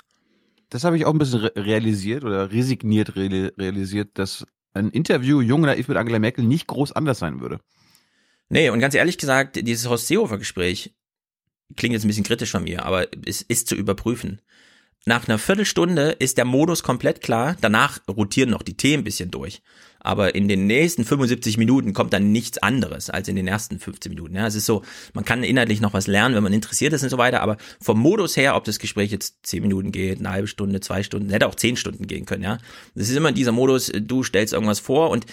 Das 0.69 0.85
habe 0.85 0.95
ich 0.95 1.05
auch 1.05 1.11
ein 1.11 1.19
bisschen 1.19 1.41
re 1.41 1.51
realisiert 1.57 2.23
oder 2.23 2.53
resigniert 2.53 3.17
reali 3.17 3.47
realisiert, 3.57 4.11
dass 4.13 4.47
ein 4.73 4.91
Interview 4.91 5.41
Jung 5.41 5.59
Naiv 5.59 5.89
mit 5.89 5.97
Angela 5.97 6.19
Merkel 6.19 6.45
nicht 6.45 6.67
groß 6.67 6.93
anders 6.93 7.19
sein 7.19 7.41
würde. 7.41 7.59
Nee, 8.49 8.69
und 8.69 8.79
ganz 8.79 8.95
ehrlich 8.95 9.17
gesagt, 9.17 9.55
dieses 9.55 9.89
Horst 9.89 10.07
Seehofer 10.07 10.37
Gespräch 10.37 10.93
klingt 11.75 11.93
jetzt 11.93 12.05
ein 12.05 12.07
bisschen 12.07 12.23
kritisch 12.23 12.51
von 12.51 12.63
mir, 12.63 12.85
aber 12.85 13.07
es 13.25 13.41
ist 13.41 13.67
zu 13.67 13.75
überprüfen. 13.75 14.41
nach 15.05 15.27
einer 15.27 15.37
Viertelstunde 15.37 16.11
ist 16.11 16.37
der 16.37 16.45
Modus 16.45 16.83
komplett 16.83 17.21
klar. 17.21 17.55
Danach 17.61 17.99
rotieren 18.09 18.49
noch 18.49 18.61
die 18.61 18.75
Themen 18.75 19.01
ein 19.01 19.05
bisschen 19.05 19.31
durch. 19.31 19.61
Aber 19.99 20.35
in 20.35 20.47
den 20.47 20.67
nächsten 20.67 21.03
75 21.03 21.57
Minuten 21.57 21.93
kommt 21.93 22.13
dann 22.13 22.31
nichts 22.31 22.57
anderes 22.59 23.09
als 23.09 23.27
in 23.27 23.35
den 23.35 23.47
ersten 23.47 23.79
15 23.79 24.09
Minuten. 24.09 24.35
Ja, 24.35 24.47
es 24.47 24.55
ist 24.55 24.65
so, 24.65 24.83
man 25.13 25.25
kann 25.25 25.43
inhaltlich 25.43 25.81
noch 25.81 25.93
was 25.93 26.07
lernen, 26.07 26.35
wenn 26.35 26.43
man 26.43 26.53
interessiert 26.53 26.93
ist 26.93 27.03
und 27.03 27.09
so 27.09 27.17
weiter. 27.17 27.41
Aber 27.41 27.57
vom 27.81 27.99
Modus 27.99 28.37
her, 28.37 28.55
ob 28.55 28.63
das 28.63 28.79
Gespräch 28.79 29.11
jetzt 29.11 29.39
10 29.43 29.61
Minuten 29.61 29.91
geht, 29.91 30.19
eine 30.19 30.31
halbe 30.31 30.47
Stunde, 30.47 30.79
zwei 30.79 31.03
Stunden, 31.03 31.29
hätte 31.29 31.47
auch 31.47 31.55
10 31.55 31.77
Stunden 31.77 32.07
gehen 32.07 32.25
können. 32.25 32.43
Ja, 32.43 32.57
das 32.95 33.09
ist 33.09 33.15
immer 33.15 33.31
dieser 33.31 33.51
Modus. 33.51 33.91
Du 33.93 34.23
stellst 34.23 34.53
irgendwas 34.53 34.79
vor 34.79 35.09
und 35.09 35.25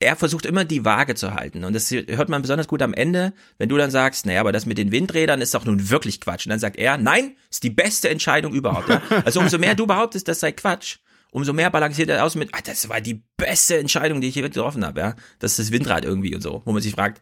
er 0.00 0.16
versucht 0.16 0.46
immer 0.46 0.64
die 0.64 0.84
Waage 0.84 1.14
zu 1.14 1.34
halten. 1.34 1.64
Und 1.64 1.72
das 1.72 1.90
hört 1.90 2.28
man 2.28 2.42
besonders 2.42 2.68
gut 2.68 2.82
am 2.82 2.94
Ende, 2.94 3.32
wenn 3.58 3.68
du 3.68 3.76
dann 3.76 3.90
sagst, 3.90 4.26
naja, 4.26 4.40
aber 4.40 4.52
das 4.52 4.64
mit 4.64 4.78
den 4.78 4.92
Windrädern 4.92 5.40
ist 5.40 5.54
doch 5.54 5.64
nun 5.64 5.90
wirklich 5.90 6.20
Quatsch. 6.20 6.46
Und 6.46 6.50
dann 6.50 6.60
sagt 6.60 6.76
er, 6.76 6.98
nein, 6.98 7.36
ist 7.50 7.64
die 7.64 7.70
beste 7.70 8.08
Entscheidung 8.08 8.54
überhaupt. 8.54 8.88
Ja? 8.88 9.02
Also 9.24 9.40
umso 9.40 9.58
mehr 9.58 9.74
du 9.74 9.86
behauptest, 9.86 10.28
das 10.28 10.40
sei 10.40 10.52
Quatsch, 10.52 10.98
umso 11.32 11.52
mehr 11.52 11.70
balanciert 11.70 12.10
er 12.10 12.24
aus 12.24 12.36
mit, 12.36 12.50
ah, 12.52 12.60
das 12.64 12.88
war 12.88 13.00
die 13.00 13.22
beste 13.36 13.78
Entscheidung, 13.78 14.20
die 14.20 14.28
ich 14.28 14.34
hier 14.34 14.42
getroffen 14.42 14.84
habe. 14.84 15.00
Ja? 15.00 15.16
Das 15.40 15.52
ist 15.52 15.58
das 15.58 15.72
Windrad 15.72 16.04
irgendwie 16.04 16.34
und 16.34 16.42
so, 16.42 16.62
wo 16.64 16.72
man 16.72 16.80
sich 16.80 16.92
fragt, 16.92 17.20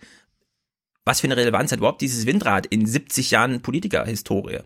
was 1.06 1.20
für 1.20 1.28
eine 1.28 1.36
Relevanz 1.36 1.72
hat 1.72 1.78
überhaupt 1.78 2.00
dieses 2.02 2.26
Windrad 2.26 2.66
in 2.66 2.84
70 2.84 3.30
Jahren 3.30 3.62
Politikerhistorie? 3.62 4.58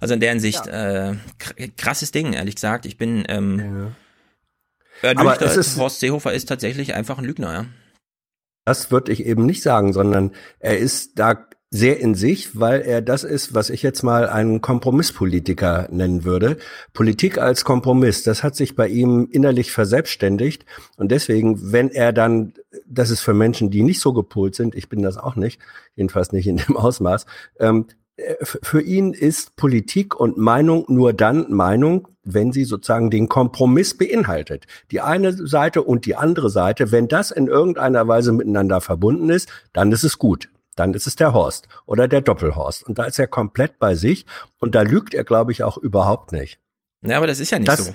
Also 0.00 0.14
in 0.14 0.20
der 0.20 0.30
Hinsicht, 0.30 0.66
ja. 0.66 1.12
äh, 1.12 1.16
krasses 1.76 2.10
Ding, 2.10 2.32
ehrlich 2.32 2.56
gesagt. 2.56 2.86
Ich 2.86 2.98
bin 2.98 3.24
ähm, 3.28 3.58
ja 3.58 3.92
ernüchtert. 5.02 5.42
Aber 5.42 5.42
es 5.42 5.56
ist, 5.56 5.78
Horst 5.78 6.00
Seehofer 6.00 6.32
ist 6.32 6.48
tatsächlich 6.48 6.94
einfach 6.94 7.18
ein 7.18 7.24
Lügner, 7.24 7.52
ja. 7.52 7.66
Das 8.64 8.90
würde 8.90 9.12
ich 9.12 9.24
eben 9.24 9.46
nicht 9.46 9.62
sagen, 9.62 9.92
sondern 9.92 10.32
er 10.58 10.78
ist 10.78 11.18
da 11.18 11.46
sehr 11.70 12.00
in 12.00 12.14
sich, 12.14 12.58
weil 12.58 12.82
er 12.82 13.02
das 13.02 13.24
ist, 13.24 13.54
was 13.54 13.70
ich 13.70 13.82
jetzt 13.82 14.02
mal 14.02 14.28
einen 14.28 14.60
Kompromisspolitiker 14.60 15.88
nennen 15.90 16.24
würde. 16.24 16.58
Politik 16.92 17.38
als 17.38 17.64
Kompromiss, 17.64 18.22
das 18.22 18.42
hat 18.42 18.54
sich 18.54 18.76
bei 18.76 18.88
ihm 18.88 19.28
innerlich 19.30 19.72
verselbstständigt. 19.72 20.64
Und 20.96 21.10
deswegen, 21.10 21.72
wenn 21.72 21.90
er 21.90 22.12
dann, 22.12 22.54
das 22.86 23.10
ist 23.10 23.20
für 23.20 23.34
Menschen, 23.34 23.70
die 23.70 23.82
nicht 23.82 24.00
so 24.00 24.12
gepolt 24.12 24.54
sind, 24.54 24.74
ich 24.74 24.88
bin 24.88 25.02
das 25.02 25.16
auch 25.16 25.36
nicht, 25.36 25.60
jedenfalls 25.96 26.32
nicht 26.32 26.46
in 26.46 26.56
dem 26.56 26.76
Ausmaß, 26.76 27.26
ähm, 27.58 27.86
für 28.42 28.80
ihn 28.80 29.12
ist 29.12 29.56
Politik 29.56 30.18
und 30.18 30.38
Meinung 30.38 30.86
nur 30.88 31.12
dann 31.12 31.50
Meinung, 31.52 32.08
wenn 32.24 32.52
sie 32.52 32.64
sozusagen 32.64 33.10
den 33.10 33.28
Kompromiss 33.28 33.96
beinhaltet. 33.96 34.66
Die 34.90 35.00
eine 35.00 35.32
Seite 35.32 35.82
und 35.82 36.06
die 36.06 36.16
andere 36.16 36.50
Seite, 36.50 36.92
wenn 36.92 37.08
das 37.08 37.30
in 37.30 37.46
irgendeiner 37.46 38.08
Weise 38.08 38.32
miteinander 38.32 38.80
verbunden 38.80 39.28
ist, 39.28 39.48
dann 39.72 39.92
ist 39.92 40.02
es 40.02 40.18
gut. 40.18 40.48
Dann 40.76 40.92
ist 40.94 41.06
es 41.06 41.16
der 41.16 41.32
Horst 41.32 41.68
oder 41.86 42.08
der 42.08 42.20
Doppelhorst. 42.20 42.84
Und 42.84 42.98
da 42.98 43.04
ist 43.04 43.18
er 43.18 43.26
komplett 43.26 43.78
bei 43.78 43.94
sich 43.94 44.26
und 44.58 44.74
da 44.74 44.82
lügt 44.82 45.14
er, 45.14 45.24
glaube 45.24 45.52
ich, 45.52 45.62
auch 45.62 45.78
überhaupt 45.78 46.32
nicht. 46.32 46.58
Ja, 47.02 47.18
aber 47.18 47.26
das 47.26 47.40
ist 47.40 47.50
ja 47.50 47.58
nicht 47.58 47.68
das, 47.68 47.86
so. 47.86 47.94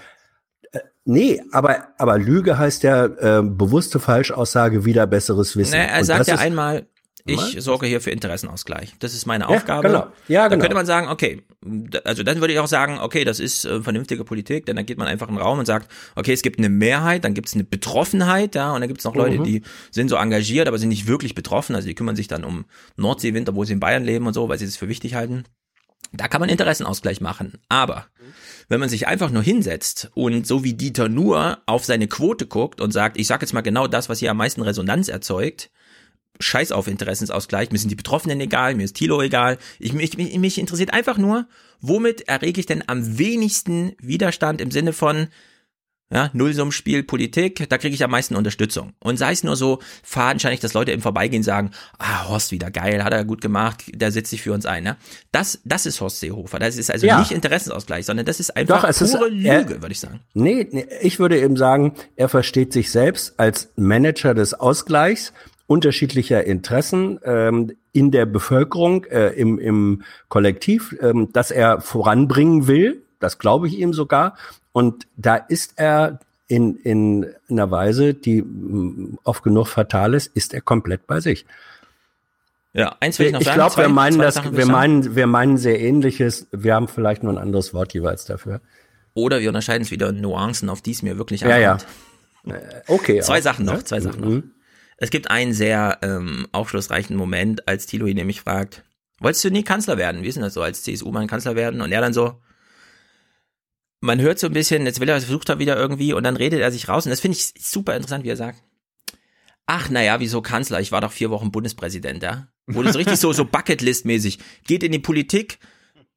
Äh, 0.72 0.80
nee, 1.04 1.42
aber, 1.52 1.90
aber 1.98 2.18
Lüge 2.18 2.58
heißt 2.58 2.84
ja 2.84 3.06
äh, 3.06 3.44
bewusste 3.44 4.00
Falschaussage, 4.00 4.86
wieder 4.86 5.06
besseres 5.08 5.58
Wissen. 5.58 5.78
Nee, 5.78 5.88
er 5.88 6.04
sagt 6.04 6.28
ja 6.28 6.36
einmal, 6.36 6.88
ich 7.26 7.58
sorge 7.60 7.88
hier 7.88 8.02
für 8.02 8.12
Interessenausgleich. 8.12 8.94
Das 9.00 9.14
ist 9.14 9.26
meine 9.26 9.48
Aufgabe. 9.48 9.88
Ja, 9.88 9.94
genau. 9.94 10.12
Ja, 10.28 10.42
genau. 10.44 10.50
Dann 10.50 10.60
könnte 10.60 10.76
man 10.76 10.86
sagen, 10.86 11.08
okay, 11.10 11.44
also 12.04 12.24
dann 12.24 12.40
würde 12.40 12.54
ich 12.54 12.60
auch 12.60 12.68
sagen, 12.68 13.00
okay, 13.00 13.24
das 13.24 13.40
ist 13.40 13.66
äh, 13.66 13.82
vernünftige 13.82 14.24
Politik, 14.24 14.66
denn 14.66 14.76
dann 14.76 14.86
geht 14.86 14.98
man 14.98 15.08
einfach 15.08 15.28
in 15.28 15.36
den 15.36 15.42
Raum 15.42 15.60
und 15.60 15.66
sagt, 15.66 15.92
okay, 16.16 16.34
es 16.34 16.42
gibt 16.42 16.60
eine 16.60 16.70
Mehrheit, 16.70 17.24
dann 17.24 17.34
gibt 17.34 17.48
es 17.48 17.54
eine 17.54 17.64
Betroffenheit, 17.64 18.56
ja, 18.56 18.74
und 18.74 18.82
dann 18.82 18.88
gibt 18.88 19.00
es 19.00 19.06
noch 19.06 19.16
Leute, 19.16 19.40
mhm. 19.40 19.44
die 19.44 19.62
sind 19.92 20.10
so 20.10 20.16
engagiert, 20.16 20.68
aber 20.68 20.78
sind 20.78 20.90
nicht 20.90 21.08
wirklich 21.08 21.36
betroffen, 21.36 21.76
also 21.76 21.88
die 21.88 21.96
kümmern 21.96 22.16
sich 22.16 22.28
dann 22.28 22.44
um 22.44 22.66
Nordseewinter, 22.98 23.56
wo 23.56 23.64
sie 23.64 23.74
in 23.74 23.80
Bayern 23.80 24.04
leben 24.04 24.26
und 24.28 24.34
so, 24.34 24.50
weil 24.50 24.58
sie 24.58 24.66
das 24.66 24.76
für 24.76 24.90
wichtig 24.90 25.16
halten. 25.16 25.46
Da 26.14 26.28
kann 26.28 26.42
man 26.42 26.50
Interessenausgleich 26.50 27.22
machen. 27.22 27.60
Aber 27.70 28.08
wenn 28.68 28.80
man 28.80 28.90
sich 28.90 29.08
einfach 29.08 29.32
nur 29.32 29.44
hinsetzt 29.44 30.12
und 30.14 30.46
so 30.46 30.64
wie 30.64 30.74
Dieter 30.74 31.08
nur 31.08 31.60
auf 31.66 31.86
seine 31.86 32.08
Quote 32.08 32.48
guckt 32.48 32.82
und 32.82 32.92
sagt, 32.92 33.18
ich 33.18 33.28
sage 33.28 33.44
jetzt 33.44 33.54
mal 33.54 33.62
genau 33.62 33.88
das, 33.88 34.10
was 34.10 34.20
hier 34.20 34.32
am 34.32 34.38
meisten 34.38 34.62
Resonanz 34.62 35.08
erzeugt, 35.08 35.72
scheiß 36.42 36.72
auf 36.72 36.88
Interessensausgleich, 36.88 37.72
mir 37.72 37.78
sind 37.78 37.90
die 37.90 37.96
Betroffenen 37.96 38.40
egal, 38.42 38.76
mir 38.76 38.84
ist 38.84 38.96
Tilo 38.96 39.22
egal. 39.22 39.58
Ich, 39.80 39.94
mich, 39.94 40.18
mich, 40.18 40.58
interessiert 40.58 40.94
einfach 40.94 41.18
nur, 41.18 41.48
womit 41.80 42.22
errege 42.28 42.60
ich 42.60 42.66
denn 42.66 42.84
am 42.88 43.18
wenigsten 43.18 43.94
Widerstand 44.00 44.62
im 44.62 44.72
Sinne 44.72 44.94
von, 44.94 45.28
ja, 46.12 46.30
Nullsummspiel 46.34 47.04
Politik, 47.04 47.70
da 47.70 47.78
kriege 47.78 47.96
ich 47.96 48.04
am 48.04 48.12
meisten 48.12 48.36
Unterstützung. 48.36 48.94
Und 49.00 49.18
sei 49.18 49.32
es 49.32 49.44
nur 49.44 49.56
so 49.56 49.80
fadenscheinig, 50.04 50.60
dass 50.60 50.74
Leute 50.74 50.92
im 50.92 51.02
Vorbeigehen 51.02 51.42
sagen, 51.42 51.72
ah, 52.00 52.28
Horst 52.28 52.52
wieder 52.52 52.70
geil, 52.70 53.04
hat 53.04 53.14
er 53.14 53.24
gut 53.24 53.40
gemacht, 53.40 53.86
der 53.88 54.12
setzt 54.12 54.30
sich 54.30 54.42
für 54.42 54.52
uns 54.52 54.66
ein. 54.66 54.84
Ne? 54.84 54.98
Das, 55.32 55.62
das 55.64 55.86
ist 55.86 56.02
Horst 56.02 56.20
Seehofer. 56.20 56.60
Das 56.60 56.76
ist 56.76 56.92
also 56.92 57.08
ja. 57.08 57.20
nicht 57.20 57.32
Interessensausgleich, 57.32 58.06
sondern 58.06 58.26
das 58.26 58.42
ist 58.42 58.56
einfach 58.58 58.82
Doch, 58.82 58.90
es 58.90 59.00
pure 59.00 59.30
ist, 59.30 59.34
Lüge, 59.34 59.82
würde 59.82 59.94
ich 59.94 60.02
sagen. 60.02 60.20
Nee, 60.34 60.68
nee, 60.70 60.86
ich 61.02 61.20
würde 61.20 61.40
eben 61.40 61.56
sagen, 61.56 61.94
er 62.18 62.28
versteht 62.28 62.74
sich 62.74 62.92
selbst 62.92 63.40
als 63.40 63.70
Manager 63.78 64.34
des 64.34 64.54
Ausgleichs 64.54 65.32
unterschiedlicher 65.72 66.44
Interessen 66.44 67.18
ähm, 67.24 67.72
in 67.94 68.12
der 68.12 68.26
Bevölkerung, 68.26 69.06
äh, 69.06 69.30
im, 69.30 69.58
im 69.58 70.04
Kollektiv, 70.28 70.94
ähm, 71.00 71.32
dass 71.32 71.50
er 71.50 71.80
voranbringen 71.80 72.68
will. 72.68 73.04
Das 73.22 73.40
glaube 73.40 73.68
ich 73.68 73.80
ihm 73.80 73.94
sogar. 73.94 74.36
Und 74.74 75.08
da 75.16 75.36
ist 75.36 75.74
er 75.78 76.20
in, 76.48 76.76
in 76.76 77.26
einer 77.50 77.72
Weise, 77.72 78.14
die 78.14 78.42
mm, 78.42 79.20
oft 79.24 79.44
genug 79.44 79.68
fatal 79.68 80.14
ist, 80.14 80.28
ist 80.36 80.54
er 80.54 80.60
komplett 80.60 81.08
bei 81.08 81.22
sich. 81.22 81.46
Ja, 82.74 82.98
eins 83.00 83.18
will 83.18 83.28
ich 83.28 83.32
noch 83.32 83.40
ich 83.40 83.48
sagen. 83.48 83.62
Ich 83.62 83.74
glaube, 83.74 83.88
wir 83.88 83.94
meinen 83.94 84.20
das, 84.20 84.44
wir 84.54 84.66
meinen, 84.66 85.16
wir 85.16 85.28
meinen 85.28 85.58
sehr 85.58 85.80
ähnliches. 85.80 86.48
Wir 86.52 86.76
haben 86.76 86.90
vielleicht 86.90 87.24
nur 87.24 87.32
ein 87.32 87.38
anderes 87.38 87.74
Wort 87.74 87.94
jeweils 87.94 88.26
dafür. 88.26 88.60
Oder 89.14 89.40
wir 89.40 89.48
unterscheiden 89.48 89.84
es 89.84 89.92
wieder 89.92 90.10
in 90.10 90.20
Nuancen, 90.20 90.68
auf 90.68 90.82
die 90.82 90.92
es 90.92 91.02
mir 91.02 91.18
wirklich 91.18 91.46
ankommt. 91.46 91.86
Ja, 92.44 92.56
ja. 92.58 92.82
Okay. 92.88 93.22
Zwei 93.22 93.40
auch, 93.40 93.44
Sachen 93.44 93.66
noch, 93.66 93.76
ne? 93.76 93.84
zwei 93.86 94.02
Sachen 94.02 94.30
mhm. 94.30 94.52
Es 95.02 95.10
gibt 95.10 95.32
einen 95.32 95.52
sehr 95.52 95.98
ähm, 96.04 96.48
aufschlussreichen 96.52 97.16
Moment, 97.16 97.68
als 97.68 97.88
Thilo 97.88 98.06
ihn 98.06 98.18
nämlich 98.18 98.42
fragt, 98.42 98.84
wolltest 99.20 99.44
du 99.44 99.50
nie 99.50 99.64
Kanzler 99.64 99.98
werden? 99.98 100.22
Wie 100.22 100.28
ist 100.28 100.36
denn 100.36 100.44
das 100.44 100.54
so, 100.54 100.62
als 100.62 100.84
CSU-Mann 100.84 101.26
Kanzler 101.26 101.56
werden? 101.56 101.82
Und 101.82 101.92
er 101.92 102.02
dann 102.02 102.14
so, 102.14 102.40
man 104.00 104.22
hört 104.22 104.38
so 104.38 104.46
ein 104.46 104.54
bisschen, 104.54 104.86
jetzt 104.86 105.00
will 105.00 105.10
er, 105.10 105.20
versucht 105.20 105.50
er 105.50 105.58
wieder 105.58 105.76
irgendwie 105.76 106.14
und 106.14 106.24
dann 106.24 106.36
redet 106.36 106.62
er 106.62 106.72
sich 106.72 106.88
raus 106.88 107.08
und 107.08 107.10
das 107.10 107.20
finde 107.20 107.36
ich 107.36 107.52
super 107.60 107.96
interessant, 107.96 108.24
wie 108.24 108.30
er 108.30 108.38
sagt. 108.38 108.62
Ach, 109.66 109.90
naja, 109.90 110.20
wieso 110.20 110.44
Kanzler? 110.44 110.80
Ich 110.82 110.92
war 110.92 111.02
doch 111.02 111.12
vier 111.12 111.32
Wochen 111.32 111.52
Bundespräsident, 111.52 112.22
ja? 112.22 112.50
Wurde 112.68 112.94
so 112.94 113.00
richtig 113.00 113.18
so, 113.18 113.34
so 113.34 113.44
Bucketlist-mäßig. 113.44 114.38
Geht 114.68 114.84
in 114.84 114.92
die 114.92 115.00
Politik, 115.00 115.58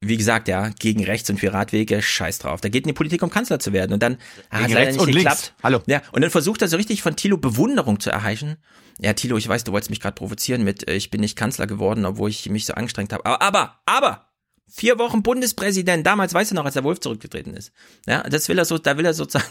wie 0.01 0.17
gesagt, 0.17 0.49
ja, 0.49 0.69
gegen 0.79 1.05
rechts 1.05 1.31
und 1.31 1.39
für 1.39 1.53
Radwege, 1.53 2.03
scheiß 2.03 2.39
drauf. 2.39 2.61
Da 2.61 2.69
geht 2.69 2.85
in 2.85 2.89
die 2.89 2.95
Politik, 2.95 3.23
um 3.23 3.31
Kanzler 3.31 3.59
zu 3.59 3.73
werden. 3.73 3.93
Und 3.93 4.03
dann 4.03 4.19
ah, 4.51 4.63
gegen 4.63 4.75
rechts 4.75 4.99
und 4.99 5.07
geklappt. 5.07 5.41
links. 5.41 5.53
Hallo. 5.63 5.83
Ja, 5.87 6.03
und 6.13 6.23
dann 6.23 6.31
versucht 6.31 6.63
er 6.63 6.69
so 6.69 6.77
richtig 6.77 7.03
von 7.03 7.17
Thilo 7.17 7.39
Bewunderung 7.39 8.01
zu 8.01 8.11
erheischen. 8.11 8.57
Ja, 9.01 9.13
Thilo, 9.15 9.37
ich 9.37 9.49
weiß, 9.49 9.65
du 9.65 9.73
wolltest 9.73 9.91
mich 9.91 10.01
gerade 10.01 10.15
provozieren 10.15 10.63
mit, 10.63 10.89
äh, 10.89 10.95
ich 10.95 11.11
bin 11.11 11.21
nicht 11.21 11.37
Kanzler 11.37 11.67
geworden, 11.67 12.05
obwohl 12.05 12.31
ich 12.31 12.49
mich 12.51 12.67
so 12.67 12.75
angestrengt 12.75 13.13
habe. 13.13 13.25
Aber, 13.27 13.43
aber, 13.43 13.81
aber, 13.87 14.29
vier 14.69 14.99
Wochen 14.99 15.23
Bundespräsident. 15.23 16.07
Damals 16.07 16.35
weißt 16.35 16.51
du 16.51 16.55
noch, 16.55 16.65
als 16.65 16.75
der 16.75 16.85
Wolf 16.85 17.01
zurückgetreten 17.01 17.55
ist. 17.55 17.73
Ja, 18.07 18.23
das 18.23 18.49
will 18.49 18.59
er 18.59 18.65
so, 18.65 18.79
da 18.79 18.97
will 18.97 19.07
er 19.07 19.15
sozusagen, 19.15 19.51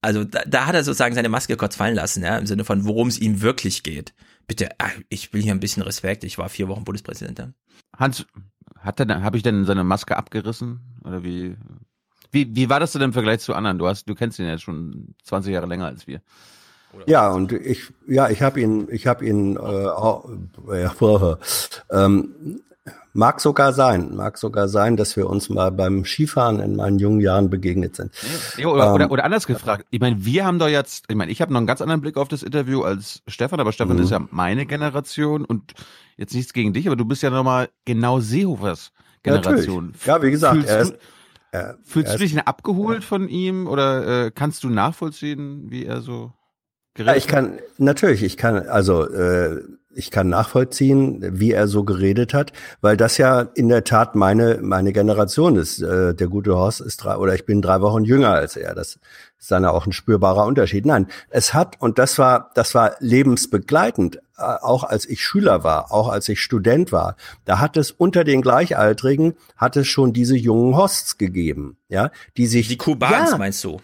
also 0.00 0.24
da, 0.24 0.42
da 0.46 0.66
hat 0.66 0.74
er 0.74 0.84
sozusagen 0.84 1.14
seine 1.14 1.28
Maske 1.28 1.56
kurz 1.56 1.76
fallen 1.76 1.94
lassen, 1.94 2.22
ja, 2.22 2.36
im 2.38 2.46
Sinne 2.46 2.64
von, 2.64 2.84
worum 2.84 3.08
es 3.08 3.18
ihm 3.18 3.40
wirklich 3.40 3.82
geht. 3.82 4.14
Bitte, 4.46 4.70
ah, 4.78 4.90
ich 5.08 5.32
will 5.32 5.42
hier 5.42 5.52
ein 5.52 5.60
bisschen 5.60 5.82
Respekt. 5.82 6.24
Ich 6.24 6.38
war 6.38 6.48
vier 6.48 6.68
Wochen 6.68 6.84
Bundespräsident. 6.84 7.38
Ja. 7.38 7.52
Hans, 7.96 8.26
hat 8.82 9.00
er, 9.00 9.22
habe 9.22 9.36
ich 9.36 9.42
denn 9.42 9.64
seine 9.64 9.84
Maske 9.84 10.16
abgerissen? 10.16 10.80
Oder 11.04 11.22
wie, 11.22 11.56
wie, 12.30 12.54
wie 12.54 12.68
war 12.68 12.80
das 12.80 12.92
denn 12.92 13.02
im 13.02 13.12
Vergleich 13.12 13.40
zu 13.40 13.54
anderen? 13.54 13.78
Du 13.78 13.86
hast, 13.86 14.08
du 14.08 14.14
kennst 14.14 14.38
ihn 14.38 14.46
ja 14.46 14.58
schon 14.58 15.14
20 15.24 15.52
Jahre 15.52 15.66
länger 15.66 15.86
als 15.86 16.06
wir. 16.06 16.20
Oder? 16.92 17.08
Ja, 17.08 17.30
und 17.30 17.52
ich, 17.52 17.92
ja, 18.06 18.28
ich 18.28 18.42
habe 18.42 18.60
ihn, 18.60 18.88
ich 18.90 19.06
habe 19.06 19.26
ihn, 19.26 19.56
äh, 19.56 19.58
auch, 19.58 20.28
ja, 20.68 20.94
ähm, 21.90 22.62
mag 23.12 23.40
sogar 23.40 23.72
sein, 23.72 24.14
mag 24.16 24.38
sogar 24.38 24.68
sein, 24.68 24.96
dass 24.96 25.16
wir 25.16 25.28
uns 25.28 25.48
mal 25.48 25.70
beim 25.70 26.04
Skifahren 26.04 26.60
in 26.60 26.76
meinen 26.76 26.98
jungen 26.98 27.20
Jahren 27.20 27.50
begegnet 27.50 27.96
sind. 27.96 28.12
Ja, 28.56 28.68
oder, 28.68 28.86
ähm, 28.86 28.94
oder, 28.94 29.10
oder 29.10 29.24
anders 29.24 29.46
gefragt. 29.46 29.86
Ich 29.90 30.00
meine, 30.00 30.24
wir 30.24 30.44
haben 30.44 30.58
doch 30.58 30.68
jetzt, 30.68 31.04
ich 31.08 31.16
meine, 31.16 31.30
ich 31.30 31.40
habe 31.40 31.52
noch 31.52 31.58
einen 31.58 31.66
ganz 31.66 31.80
anderen 31.80 32.00
Blick 32.00 32.16
auf 32.16 32.28
das 32.28 32.42
Interview 32.42 32.82
als 32.82 33.22
Stefan, 33.26 33.60
aber 33.60 33.72
Stefan 33.72 33.96
mhm. 33.96 34.02
ist 34.02 34.10
ja 34.10 34.20
meine 34.30 34.66
Generation 34.66 35.44
und 35.44 35.74
jetzt 36.16 36.34
nichts 36.34 36.52
gegen 36.52 36.72
dich, 36.72 36.86
aber 36.86 36.96
du 36.96 37.04
bist 37.04 37.22
ja 37.22 37.30
nochmal 37.30 37.68
genau 37.84 38.20
Seehofers 38.20 38.92
Generation. 39.22 39.86
Natürlich. 39.86 40.06
Ja, 40.06 40.22
wie 40.22 40.30
gesagt, 40.30 40.54
fühlst, 40.56 40.70
ist, 40.70 40.98
er, 41.52 41.78
fühlst 41.84 42.12
er 42.12 42.18
du 42.18 42.24
dich 42.24 42.38
abgeholt 42.38 43.04
von 43.04 43.28
ihm 43.28 43.68
oder 43.68 44.26
äh, 44.26 44.30
kannst 44.32 44.64
du 44.64 44.70
nachvollziehen, 44.70 45.70
wie 45.70 45.84
er 45.84 46.00
so 46.00 46.32
geredet 46.94 47.14
ja, 47.14 47.16
ich 47.16 47.28
kann, 47.28 47.58
natürlich, 47.78 48.22
ich 48.22 48.36
kann, 48.36 48.68
also 48.68 49.08
äh, 49.08 49.62
ich 49.94 50.10
kann 50.10 50.28
nachvollziehen, 50.28 51.18
wie 51.38 51.52
er 51.52 51.68
so 51.68 51.84
geredet 51.84 52.34
hat, 52.34 52.52
weil 52.80 52.96
das 52.96 53.18
ja 53.18 53.40
in 53.40 53.68
der 53.68 53.84
Tat 53.84 54.14
meine 54.14 54.58
meine 54.62 54.92
Generation 54.92 55.56
ist. 55.56 55.80
Äh, 55.82 56.14
der 56.14 56.28
gute 56.28 56.56
Horst 56.56 56.80
ist 56.80 56.98
drei 56.98 57.16
oder 57.16 57.34
ich 57.34 57.46
bin 57.46 57.62
drei 57.62 57.80
Wochen 57.80 58.04
jünger 58.04 58.30
als 58.30 58.56
er. 58.56 58.74
Das 58.74 58.98
ist 59.38 59.50
dann 59.50 59.64
auch 59.64 59.86
ein 59.86 59.92
spürbarer 59.92 60.46
Unterschied. 60.46 60.86
Nein, 60.86 61.06
es 61.30 61.54
hat 61.54 61.80
und 61.80 61.98
das 61.98 62.18
war 62.18 62.50
das 62.54 62.74
war 62.74 62.96
lebensbegleitend 63.00 64.16
äh, 64.42 64.42
auch 64.42 64.84
als 64.84 65.08
ich 65.08 65.22
Schüler 65.22 65.62
war, 65.62 65.92
auch 65.92 66.08
als 66.08 66.28
ich 66.28 66.40
Student 66.40 66.90
war, 66.90 67.16
da 67.44 67.60
hat 67.60 67.76
es 67.76 67.90
unter 67.90 68.24
den 68.24 68.42
Gleichaltrigen 68.42 69.34
hat 69.56 69.76
es 69.76 69.86
schon 69.86 70.12
diese 70.12 70.36
jungen 70.36 70.76
Hosts 70.76 71.18
gegeben, 71.18 71.76
ja, 71.88 72.10
die 72.36 72.46
sich 72.46 72.68
die 72.68 72.76
Kubans 72.76 73.30
ja, 73.32 73.38
meinst 73.38 73.62
du? 73.64 73.80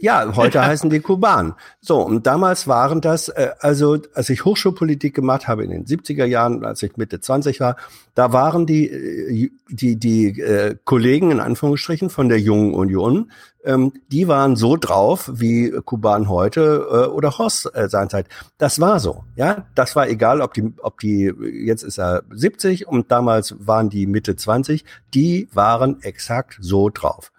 Ja, 0.00 0.34
heute 0.36 0.64
heißen 0.64 0.90
die 0.90 1.00
Kubanen. 1.00 1.54
So, 1.80 2.00
und 2.00 2.26
damals 2.26 2.68
waren 2.68 3.00
das, 3.00 3.28
äh, 3.28 3.50
also 3.60 3.98
als 4.14 4.30
ich 4.30 4.44
Hochschulpolitik 4.44 5.14
gemacht 5.14 5.48
habe 5.48 5.64
in 5.64 5.70
den 5.70 5.84
70er 5.84 6.24
Jahren, 6.24 6.64
als 6.64 6.82
ich 6.82 6.96
Mitte 6.96 7.20
20 7.20 7.60
war, 7.60 7.76
da 8.14 8.32
waren 8.32 8.66
die, 8.66 8.88
äh, 8.88 9.50
die, 9.68 9.96
die 9.96 10.40
äh, 10.40 10.76
Kollegen 10.84 11.30
in 11.30 11.40
Anführungsstrichen 11.40 12.10
von 12.10 12.28
der 12.28 12.40
Jungen 12.40 12.74
Union, 12.74 13.30
ähm, 13.64 13.92
die 14.08 14.28
waren 14.28 14.56
so 14.56 14.76
drauf 14.76 15.30
wie 15.32 15.70
Kuban 15.84 16.28
heute 16.28 16.86
äh, 16.90 17.06
oder 17.06 17.38
Horst 17.38 17.70
äh, 17.74 17.88
seinerzeit. 17.88 18.26
Das 18.58 18.80
war 18.80 19.00
so, 19.00 19.24
ja. 19.36 19.66
Das 19.74 19.96
war 19.96 20.08
egal, 20.08 20.40
ob 20.40 20.54
die, 20.54 20.72
ob 20.82 21.00
die, 21.00 21.32
jetzt 21.64 21.82
ist 21.82 21.98
er 21.98 22.22
70 22.30 22.86
und 22.88 23.10
damals 23.10 23.54
waren 23.58 23.88
die 23.88 24.06
Mitte 24.06 24.36
20, 24.36 24.84
die 25.14 25.48
waren 25.52 26.02
exakt 26.02 26.58
so 26.60 26.88
drauf. 26.90 27.31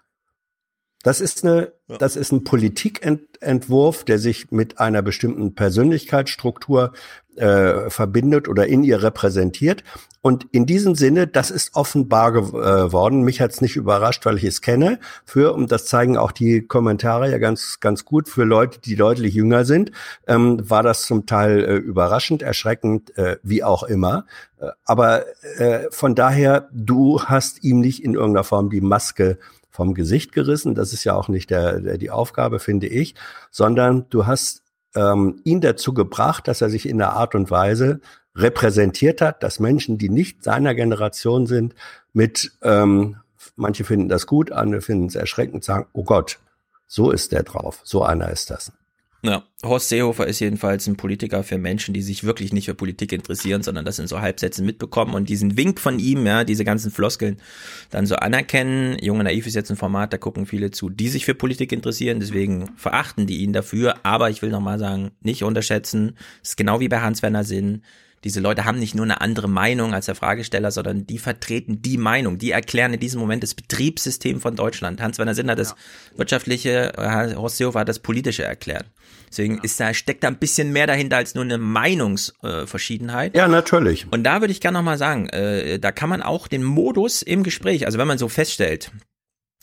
Das 1.04 1.20
ist 1.20 1.44
eine, 1.44 1.72
ja. 1.86 1.98
das 1.98 2.16
ist 2.16 2.32
ein 2.32 2.44
Politikentwurf, 2.44 4.04
der 4.04 4.18
sich 4.18 4.50
mit 4.50 4.80
einer 4.80 5.02
bestimmten 5.02 5.54
Persönlichkeitsstruktur 5.54 6.92
äh, 7.36 7.90
verbindet 7.90 8.48
oder 8.48 8.66
in 8.66 8.82
ihr 8.82 9.02
repräsentiert. 9.02 9.84
Und 10.22 10.46
in 10.52 10.64
diesem 10.64 10.94
Sinne, 10.94 11.26
das 11.26 11.50
ist 11.50 11.74
offenbar 11.74 12.32
geworden. 12.32 13.22
Mich 13.22 13.42
hat's 13.42 13.60
nicht 13.60 13.76
überrascht, 13.76 14.24
weil 14.24 14.38
ich 14.38 14.44
es 14.44 14.62
kenne. 14.62 14.98
Für, 15.26 15.52
und 15.52 15.70
das 15.70 15.84
zeigen 15.84 16.16
auch 16.16 16.32
die 16.32 16.62
Kommentare 16.62 17.30
ja 17.30 17.36
ganz, 17.36 17.80
ganz 17.80 18.06
gut, 18.06 18.30
für 18.30 18.44
Leute, 18.44 18.78
die 18.78 18.96
deutlich 18.96 19.34
jünger 19.34 19.66
sind, 19.66 19.92
ähm, 20.26 20.58
war 20.70 20.82
das 20.82 21.02
zum 21.02 21.26
Teil 21.26 21.62
äh, 21.64 21.76
überraschend, 21.76 22.40
erschreckend, 22.40 23.14
äh, 23.18 23.36
wie 23.42 23.62
auch 23.62 23.82
immer. 23.82 24.24
Äh, 24.58 24.68
aber 24.86 25.24
äh, 25.58 25.90
von 25.90 26.14
daher, 26.14 26.70
du 26.72 27.20
hast 27.20 27.62
ihm 27.62 27.80
nicht 27.80 28.02
in 28.02 28.14
irgendeiner 28.14 28.44
Form 28.44 28.70
die 28.70 28.80
Maske 28.80 29.38
vom 29.74 29.92
Gesicht 29.92 30.30
gerissen. 30.30 30.76
Das 30.76 30.92
ist 30.92 31.02
ja 31.02 31.14
auch 31.16 31.26
nicht 31.26 31.50
der, 31.50 31.80
der 31.80 31.98
die 31.98 32.12
Aufgabe, 32.12 32.60
finde 32.60 32.86
ich, 32.86 33.16
sondern 33.50 34.06
du 34.08 34.24
hast 34.24 34.62
ähm, 34.94 35.40
ihn 35.42 35.60
dazu 35.60 35.92
gebracht, 35.92 36.46
dass 36.46 36.60
er 36.60 36.70
sich 36.70 36.88
in 36.88 36.98
der 36.98 37.14
Art 37.14 37.34
und 37.34 37.50
Weise 37.50 38.00
repräsentiert 38.36 39.20
hat, 39.20 39.42
dass 39.42 39.58
Menschen, 39.58 39.98
die 39.98 40.10
nicht 40.10 40.44
seiner 40.44 40.76
Generation 40.76 41.48
sind, 41.48 41.74
mit 42.12 42.52
ähm, 42.62 43.16
manche 43.56 43.82
finden 43.82 44.08
das 44.08 44.28
gut, 44.28 44.52
andere 44.52 44.80
finden 44.80 45.06
es 45.06 45.16
erschreckend, 45.16 45.64
sagen, 45.64 45.86
oh 45.92 46.04
Gott, 46.04 46.38
so 46.86 47.10
ist 47.10 47.32
der 47.32 47.42
drauf, 47.42 47.80
so 47.82 48.04
einer 48.04 48.30
ist 48.30 48.50
das. 48.50 48.70
Ja, 49.24 49.42
Horst 49.64 49.88
Seehofer 49.88 50.26
ist 50.26 50.40
jedenfalls 50.40 50.86
ein 50.86 50.98
Politiker 50.98 51.44
für 51.44 51.56
Menschen, 51.56 51.94
die 51.94 52.02
sich 52.02 52.24
wirklich 52.24 52.52
nicht 52.52 52.66
für 52.66 52.74
Politik 52.74 53.10
interessieren, 53.10 53.62
sondern 53.62 53.86
das 53.86 53.98
in 53.98 54.06
so 54.06 54.20
Halbsätzen 54.20 54.66
mitbekommen 54.66 55.14
und 55.14 55.30
diesen 55.30 55.56
Wink 55.56 55.80
von 55.80 55.98
ihm, 55.98 56.26
ja, 56.26 56.44
diese 56.44 56.62
ganzen 56.62 56.90
Floskeln 56.90 57.38
dann 57.88 58.04
so 58.04 58.16
anerkennen. 58.16 58.98
Junge 59.00 59.24
Naiv 59.24 59.46
ist 59.46 59.54
jetzt 59.54 59.70
ein 59.70 59.78
Format, 59.78 60.12
da 60.12 60.18
gucken 60.18 60.44
viele 60.44 60.72
zu, 60.72 60.90
die 60.90 61.08
sich 61.08 61.24
für 61.24 61.34
Politik 61.34 61.72
interessieren, 61.72 62.20
deswegen 62.20 62.76
verachten 62.76 63.26
die 63.26 63.38
ihn 63.38 63.54
dafür, 63.54 63.94
aber 64.02 64.28
ich 64.28 64.42
will 64.42 64.50
nochmal 64.50 64.78
sagen, 64.78 65.12
nicht 65.22 65.42
unterschätzen, 65.42 66.16
das 66.42 66.50
ist 66.50 66.56
genau 66.58 66.80
wie 66.80 66.88
bei 66.88 67.00
Hans-Werner 67.00 67.44
Sinn, 67.44 67.80
diese 68.24 68.40
Leute 68.40 68.64
haben 68.64 68.78
nicht 68.78 68.94
nur 68.94 69.04
eine 69.04 69.20
andere 69.20 69.48
Meinung 69.48 69.92
als 69.92 70.06
der 70.06 70.14
Fragesteller, 70.14 70.70
sondern 70.70 71.06
die 71.06 71.18
vertreten 71.18 71.82
die 71.82 71.98
Meinung, 71.98 72.38
die 72.38 72.52
erklären 72.52 72.94
in 72.94 73.00
diesem 73.00 73.20
Moment 73.20 73.42
das 73.42 73.54
Betriebssystem 73.54 74.40
von 74.40 74.56
Deutschland. 74.56 75.00
Hans-Werner 75.02 75.34
Sinn 75.34 75.50
hat 75.50 75.58
das 75.58 75.70
ja. 75.70 76.18
wirtschaftliche, 76.18 76.94
äh, 76.96 77.34
Horst 77.36 77.58
Seehofer 77.58 77.80
hat 77.80 77.88
das 77.88 77.98
politische 77.98 78.42
erklärt. 78.42 78.86
Deswegen 79.34 79.58
ist 79.58 79.80
da, 79.80 79.92
steckt 79.92 80.22
da 80.22 80.28
ein 80.28 80.38
bisschen 80.38 80.72
mehr 80.72 80.86
dahinter 80.86 81.16
als 81.16 81.34
nur 81.34 81.42
eine 81.42 81.58
Meinungsverschiedenheit. 81.58 83.34
Äh, 83.34 83.38
ja, 83.38 83.48
natürlich. 83.48 84.06
Und 84.12 84.22
da 84.22 84.40
würde 84.40 84.52
ich 84.52 84.60
gerne 84.60 84.78
nochmal 84.78 84.96
sagen, 84.96 85.28
äh, 85.28 85.80
da 85.80 85.90
kann 85.90 86.08
man 86.08 86.22
auch 86.22 86.46
den 86.46 86.62
Modus 86.62 87.20
im 87.20 87.42
Gespräch, 87.42 87.86
also 87.86 87.98
wenn 87.98 88.06
man 88.06 88.18
so 88.18 88.28
feststellt, 88.28 88.92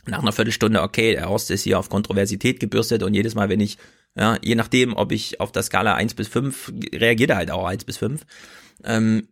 nach 0.05 0.19
einer 0.19 0.33
Viertelstunde, 0.33 0.81
okay, 0.81 1.13
der 1.13 1.29
Horst 1.29 1.51
ist 1.51 1.63
hier 1.63 1.79
auf 1.79 1.87
Kontroversität 1.87 2.60
gebürstet 2.60 3.01
und 3.03 3.13
jedes 3.13 3.34
Mal, 3.34 3.47
wenn 3.47 3.62
ich 3.62 3.77
ja, 4.17 4.38
je 4.41 4.55
nachdem, 4.55 4.93
ob 4.97 5.13
ich 5.13 5.39
auf 5.39 5.53
der 5.53 5.63
Skala 5.63 5.93
1 5.93 6.15
bis 6.15 6.27
5 6.27 6.73
reagiert 6.93 7.29
er 7.29 7.38
halt 7.38 7.51
auch 7.51 7.65
1 7.65 7.86
bis 7.86 7.97
5. 7.97 8.23
Ähm, 8.84 9.29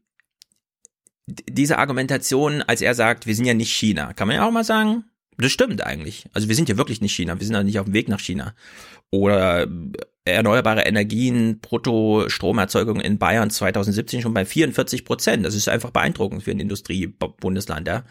diese 1.28 1.78
Argumentation, 1.78 2.62
als 2.62 2.82
er 2.82 2.96
sagt, 2.96 3.28
wir 3.28 3.36
sind 3.36 3.46
ja 3.46 3.54
nicht 3.54 3.74
China, 3.74 4.14
kann 4.14 4.28
man 4.28 4.38
ja 4.38 4.48
auch 4.48 4.52
mal 4.52 4.64
sagen, 4.64 5.04
das 5.38 5.52
stimmt 5.52 5.86
eigentlich. 5.86 6.26
Also 6.34 6.48
wir 6.48 6.56
sind 6.56 6.70
ja 6.70 6.78
wirklich 6.78 7.02
nicht 7.02 7.14
China, 7.16 7.40
wir 7.40 7.46
sind 7.46 7.56
ja 7.56 7.64
nicht 7.64 7.80
auf 7.80 7.86
dem 7.86 7.94
Weg 7.94 8.10
nach 8.10 8.20
China. 8.20 8.56
Oder 9.12 9.68
erneuerbare 10.32 10.82
Energien, 10.82 11.60
Brutto-Stromerzeugung 11.60 13.00
in 13.00 13.18
Bayern 13.18 13.50
2017 13.50 14.22
schon 14.22 14.34
bei 14.34 14.46
44 14.46 15.06
Prozent. 15.06 15.46
Das 15.46 15.56
ist 15.56 15.70
einfach 15.70 15.92
beeindruckend 15.92 16.44
für 16.44 16.52
ein 16.52 16.60
Industriebundesland, 16.60 17.88
ja 17.88 18.04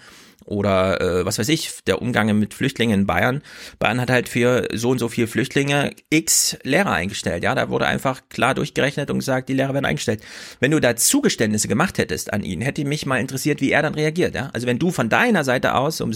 oder 0.48 1.00
äh, 1.00 1.26
was 1.26 1.38
weiß 1.38 1.48
ich, 1.50 1.84
der 1.86 2.00
Umgang 2.00 2.36
mit 2.38 2.54
Flüchtlingen 2.54 3.00
in 3.00 3.06
Bayern. 3.06 3.42
Bayern 3.78 4.00
hat 4.00 4.10
halt 4.10 4.28
für 4.28 4.66
so 4.72 4.90
und 4.90 4.98
so 4.98 5.08
viele 5.08 5.26
Flüchtlinge 5.26 5.92
x 6.10 6.56
Lehrer 6.62 6.92
eingestellt. 6.92 7.44
Ja, 7.44 7.54
da 7.54 7.68
wurde 7.68 7.86
einfach 7.86 8.22
klar 8.30 8.54
durchgerechnet 8.54 9.10
und 9.10 9.18
gesagt, 9.18 9.48
die 9.48 9.54
Lehrer 9.54 9.74
werden 9.74 9.84
eingestellt. 9.84 10.22
Wenn 10.58 10.70
du 10.70 10.80
da 10.80 10.96
Zugeständnisse 10.96 11.68
gemacht 11.68 11.98
hättest 11.98 12.32
an 12.32 12.42
ihn, 12.42 12.62
hätte 12.62 12.84
mich 12.84 13.04
mal 13.04 13.20
interessiert, 13.20 13.60
wie 13.60 13.70
er 13.70 13.82
dann 13.82 13.94
reagiert. 13.94 14.34
Ja, 14.34 14.50
also 14.52 14.66
wenn 14.66 14.78
du 14.78 14.90
von 14.90 15.08
deiner 15.08 15.44
Seite 15.44 15.74
aus, 15.74 16.00
um 16.00 16.12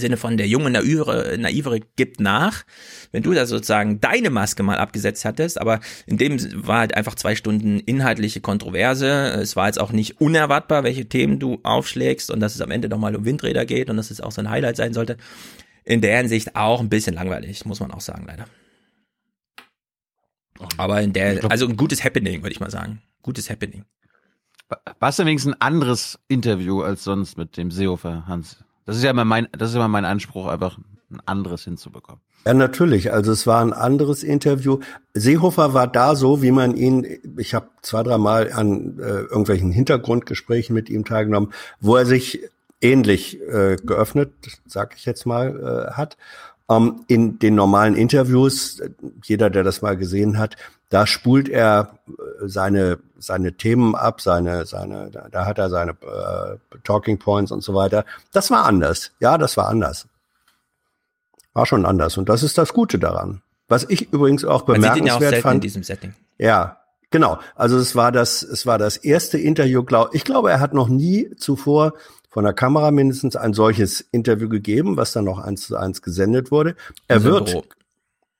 Sinne 0.00 0.16
von 0.16 0.36
der 0.36 0.46
junge 0.46 0.70
Naivere, 0.70 1.36
Naivere 1.38 1.80
gibt 1.96 2.20
nach. 2.20 2.64
Wenn 3.12 3.22
du 3.22 3.32
da 3.32 3.46
sozusagen 3.46 4.00
deine 4.00 4.30
Maske 4.30 4.62
mal 4.62 4.78
abgesetzt 4.78 5.24
hattest, 5.24 5.60
aber 5.60 5.80
in 6.06 6.18
dem 6.18 6.38
war 6.66 6.80
halt 6.80 6.96
einfach 6.96 7.14
zwei 7.14 7.36
Stunden 7.36 7.80
inhaltliche 7.80 8.40
Kontroverse. 8.40 9.08
Es 9.40 9.56
war 9.56 9.66
jetzt 9.66 9.80
auch 9.80 9.92
nicht 9.92 10.20
unerwartbar, 10.20 10.84
welche 10.84 11.08
Themen 11.08 11.38
du 11.38 11.60
aufschlägst 11.62 12.30
und 12.30 12.40
dass 12.40 12.54
es 12.54 12.60
am 12.60 12.70
Ende 12.70 12.88
nochmal 12.88 13.16
um 13.16 13.24
Windräder 13.24 13.64
geht 13.64 13.90
und 13.90 13.96
dass 13.96 14.10
es 14.10 14.20
auch 14.20 14.32
so 14.32 14.40
ein 14.40 14.50
Highlight 14.50 14.76
sein 14.76 14.92
sollte. 14.92 15.16
In 15.84 16.00
der 16.00 16.16
Hinsicht 16.18 16.56
auch 16.56 16.80
ein 16.80 16.88
bisschen 16.88 17.14
langweilig, 17.14 17.64
muss 17.64 17.80
man 17.80 17.90
auch 17.90 18.00
sagen, 18.00 18.24
leider. 18.26 18.46
Aber 20.76 21.02
in 21.02 21.12
der, 21.12 21.50
also 21.50 21.66
ein 21.66 21.76
gutes 21.76 22.04
Happening, 22.04 22.42
würde 22.42 22.52
ich 22.52 22.60
mal 22.60 22.70
sagen. 22.70 23.02
Gutes 23.22 23.50
Happening. 23.50 23.84
War 24.68 25.08
es 25.10 25.16
denn 25.16 25.26
wenigstens 25.26 25.54
ein 25.54 25.60
anderes 25.60 26.18
Interview 26.28 26.82
als 26.82 27.04
sonst 27.04 27.36
mit 27.36 27.56
dem 27.56 27.70
Seehofer, 27.70 28.26
Hans? 28.26 28.64
Das 28.86 28.96
ist 28.96 29.02
ja 29.02 29.10
immer 29.10 29.24
mein, 29.24 29.48
das 29.52 29.70
ist 29.70 29.76
immer 29.76 29.88
mein 29.88 30.04
Anspruch, 30.04 30.46
einfach 30.46 30.78
ein 31.10 31.20
anderes 31.26 31.64
hinzubekommen. 31.64 32.20
Ja, 32.46 32.52
natürlich. 32.52 33.12
Also 33.12 33.32
es 33.32 33.46
war 33.46 33.62
ein 33.62 33.72
anderes 33.72 34.22
Interview. 34.22 34.80
Seehofer 35.14 35.72
war 35.72 35.86
da 35.86 36.14
so, 36.14 36.42
wie 36.42 36.50
man 36.50 36.76
ihn, 36.76 37.06
ich 37.38 37.54
habe 37.54 37.68
zwei, 37.80 38.02
drei 38.02 38.18
Mal 38.18 38.52
an 38.52 38.98
äh, 38.98 39.02
irgendwelchen 39.02 39.70
Hintergrundgesprächen 39.70 40.74
mit 40.74 40.90
ihm 40.90 41.04
teilgenommen, 41.04 41.52
wo 41.80 41.96
er 41.96 42.04
sich 42.04 42.40
ähnlich 42.82 43.40
äh, 43.40 43.76
geöffnet, 43.82 44.32
sag 44.66 44.94
ich 44.94 45.06
jetzt 45.06 45.24
mal, 45.24 45.88
äh, 45.88 45.92
hat. 45.92 46.18
Ähm, 46.70 47.04
in 47.08 47.38
den 47.38 47.54
normalen 47.54 47.94
Interviews, 47.94 48.80
jeder, 49.24 49.50
der 49.50 49.64
das 49.64 49.82
mal 49.82 49.98
gesehen 49.98 50.38
hat, 50.38 50.56
da 50.88 51.06
spult 51.06 51.48
er 51.48 51.98
äh, 52.08 52.12
seine 52.46 52.98
seine 53.18 53.54
Themen 53.54 53.94
ab, 53.94 54.20
seine 54.20 54.64
seine 54.64 55.10
da, 55.10 55.28
da 55.28 55.44
hat 55.44 55.58
er 55.58 55.68
seine 55.68 55.90
äh, 55.90 56.78
Talking 56.84 57.18
Points 57.18 57.52
und 57.52 57.62
so 57.62 57.74
weiter. 57.74 58.04
Das 58.32 58.50
war 58.50 58.64
anders. 58.64 59.10
Ja, 59.20 59.36
das 59.36 59.56
war 59.56 59.68
anders. 59.68 60.06
War 61.52 61.66
schon 61.66 61.84
anders 61.84 62.16
und 62.16 62.28
das 62.28 62.42
ist 62.42 62.56
das 62.56 62.72
Gute 62.72 62.98
daran. 62.98 63.42
Was 63.68 63.84
ich 63.88 64.12
übrigens 64.12 64.44
auch 64.44 64.62
bemerkenswert 64.62 65.20
Man 65.20 65.32
ja 65.32 65.38
auch 65.38 65.42
fand. 65.42 65.54
in 65.56 65.60
diesem 65.60 65.82
Setting. 65.82 66.14
Ja, 66.38 66.78
genau. 67.10 67.38
Also 67.56 67.76
es 67.76 67.96
war 67.96 68.12
das 68.12 68.42
es 68.42 68.66
war 68.66 68.78
das 68.78 68.96
erste 68.96 69.36
Interview, 69.36 69.82
glaub, 69.82 70.14
ich 70.14 70.24
glaube, 70.24 70.50
er 70.50 70.60
hat 70.60 70.74
noch 70.74 70.88
nie 70.88 71.34
zuvor 71.36 71.94
von 72.34 72.42
der 72.42 72.52
Kamera 72.52 72.90
mindestens 72.90 73.36
ein 73.36 73.54
solches 73.54 74.00
Interview 74.00 74.48
gegeben, 74.48 74.96
was 74.96 75.12
dann 75.12 75.24
noch 75.24 75.38
eins 75.38 75.68
zu 75.68 75.76
eins 75.76 76.02
gesendet 76.02 76.50
wurde. 76.50 76.74
Er 77.06 77.22
wird 77.22 77.64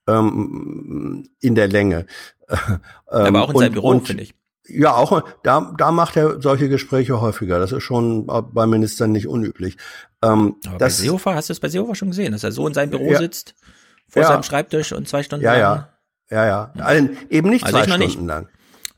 ähm, 0.08 1.28
in 1.40 1.54
der 1.54 1.68
Länge. 1.68 2.06
Ähm, 2.50 3.26
Aber 3.26 3.42
auch 3.44 3.50
in 3.50 3.58
seinem 3.58 3.72
Büro, 3.72 4.00
finde 4.00 4.24
ich. 4.24 4.34
Ja, 4.66 4.94
auch 4.96 5.22
da, 5.44 5.72
da 5.78 5.92
macht 5.92 6.16
er 6.16 6.42
solche 6.42 6.68
Gespräche 6.68 7.20
häufiger. 7.20 7.60
Das 7.60 7.70
ist 7.70 7.84
schon 7.84 8.26
bei 8.26 8.66
Ministern 8.66 9.12
nicht 9.12 9.28
unüblich. 9.28 9.76
Ähm, 10.22 10.56
Aber 10.66 10.78
das, 10.78 10.96
bei 10.98 11.02
Seehofer, 11.04 11.34
hast 11.36 11.48
du 11.50 11.52
es 11.52 11.60
bei 11.60 11.68
Seehofer 11.68 11.94
schon 11.94 12.08
gesehen, 12.08 12.32
dass 12.32 12.42
er 12.42 12.50
so 12.50 12.66
in 12.66 12.74
seinem 12.74 12.90
Büro 12.90 13.12
Ja. 13.12 13.18
sitzt, 13.18 13.54
vor 14.08 14.22
Ja. 14.22 14.28
seinem 14.28 14.42
Schreibtisch 14.42 14.92
und 14.92 15.06
zwei 15.06 15.22
Stunden 15.22 15.44
ja, 15.44 15.52
lang 15.52 15.60
ja, 15.60 15.88
ja, 16.30 16.46
ja. 16.74 16.84
Also 16.84 17.10
eben 17.30 17.48
nicht 17.48 17.64
Also 17.64 17.76
zwei 17.78 17.84
Stunden 17.84 18.02
nicht. 18.02 18.20
lang. 18.20 18.48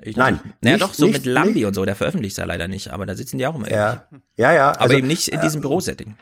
Ich 0.01 0.17
Nein. 0.17 0.41
Naja, 0.61 0.79
doch, 0.79 0.93
so 0.93 1.07
nicht- 1.07 1.15
mit 1.15 1.27
Lambi 1.27 1.53
nicht- 1.55 1.65
und 1.67 1.75
so, 1.75 1.85
der 1.85 1.97
veröffentlicht 1.97 2.37
ja 2.39 2.45
leider 2.45 2.69
nicht, 2.69 2.93
aber 2.93 3.07
da 3.07 3.15
sitzen 3.15 3.39
die 3.39 3.47
auch 3.47 3.55
immer. 3.55 3.71
Ja, 3.71 4.07
ähnlich. 4.11 4.23
ja, 4.37 4.53
ja. 4.53 4.69
Aber 4.71 4.81
also, 4.83 4.97
eben 4.97 5.07
nicht 5.07 5.29
in 5.29 5.41
diesem 5.41 5.61
Bürosetting. 5.61 6.17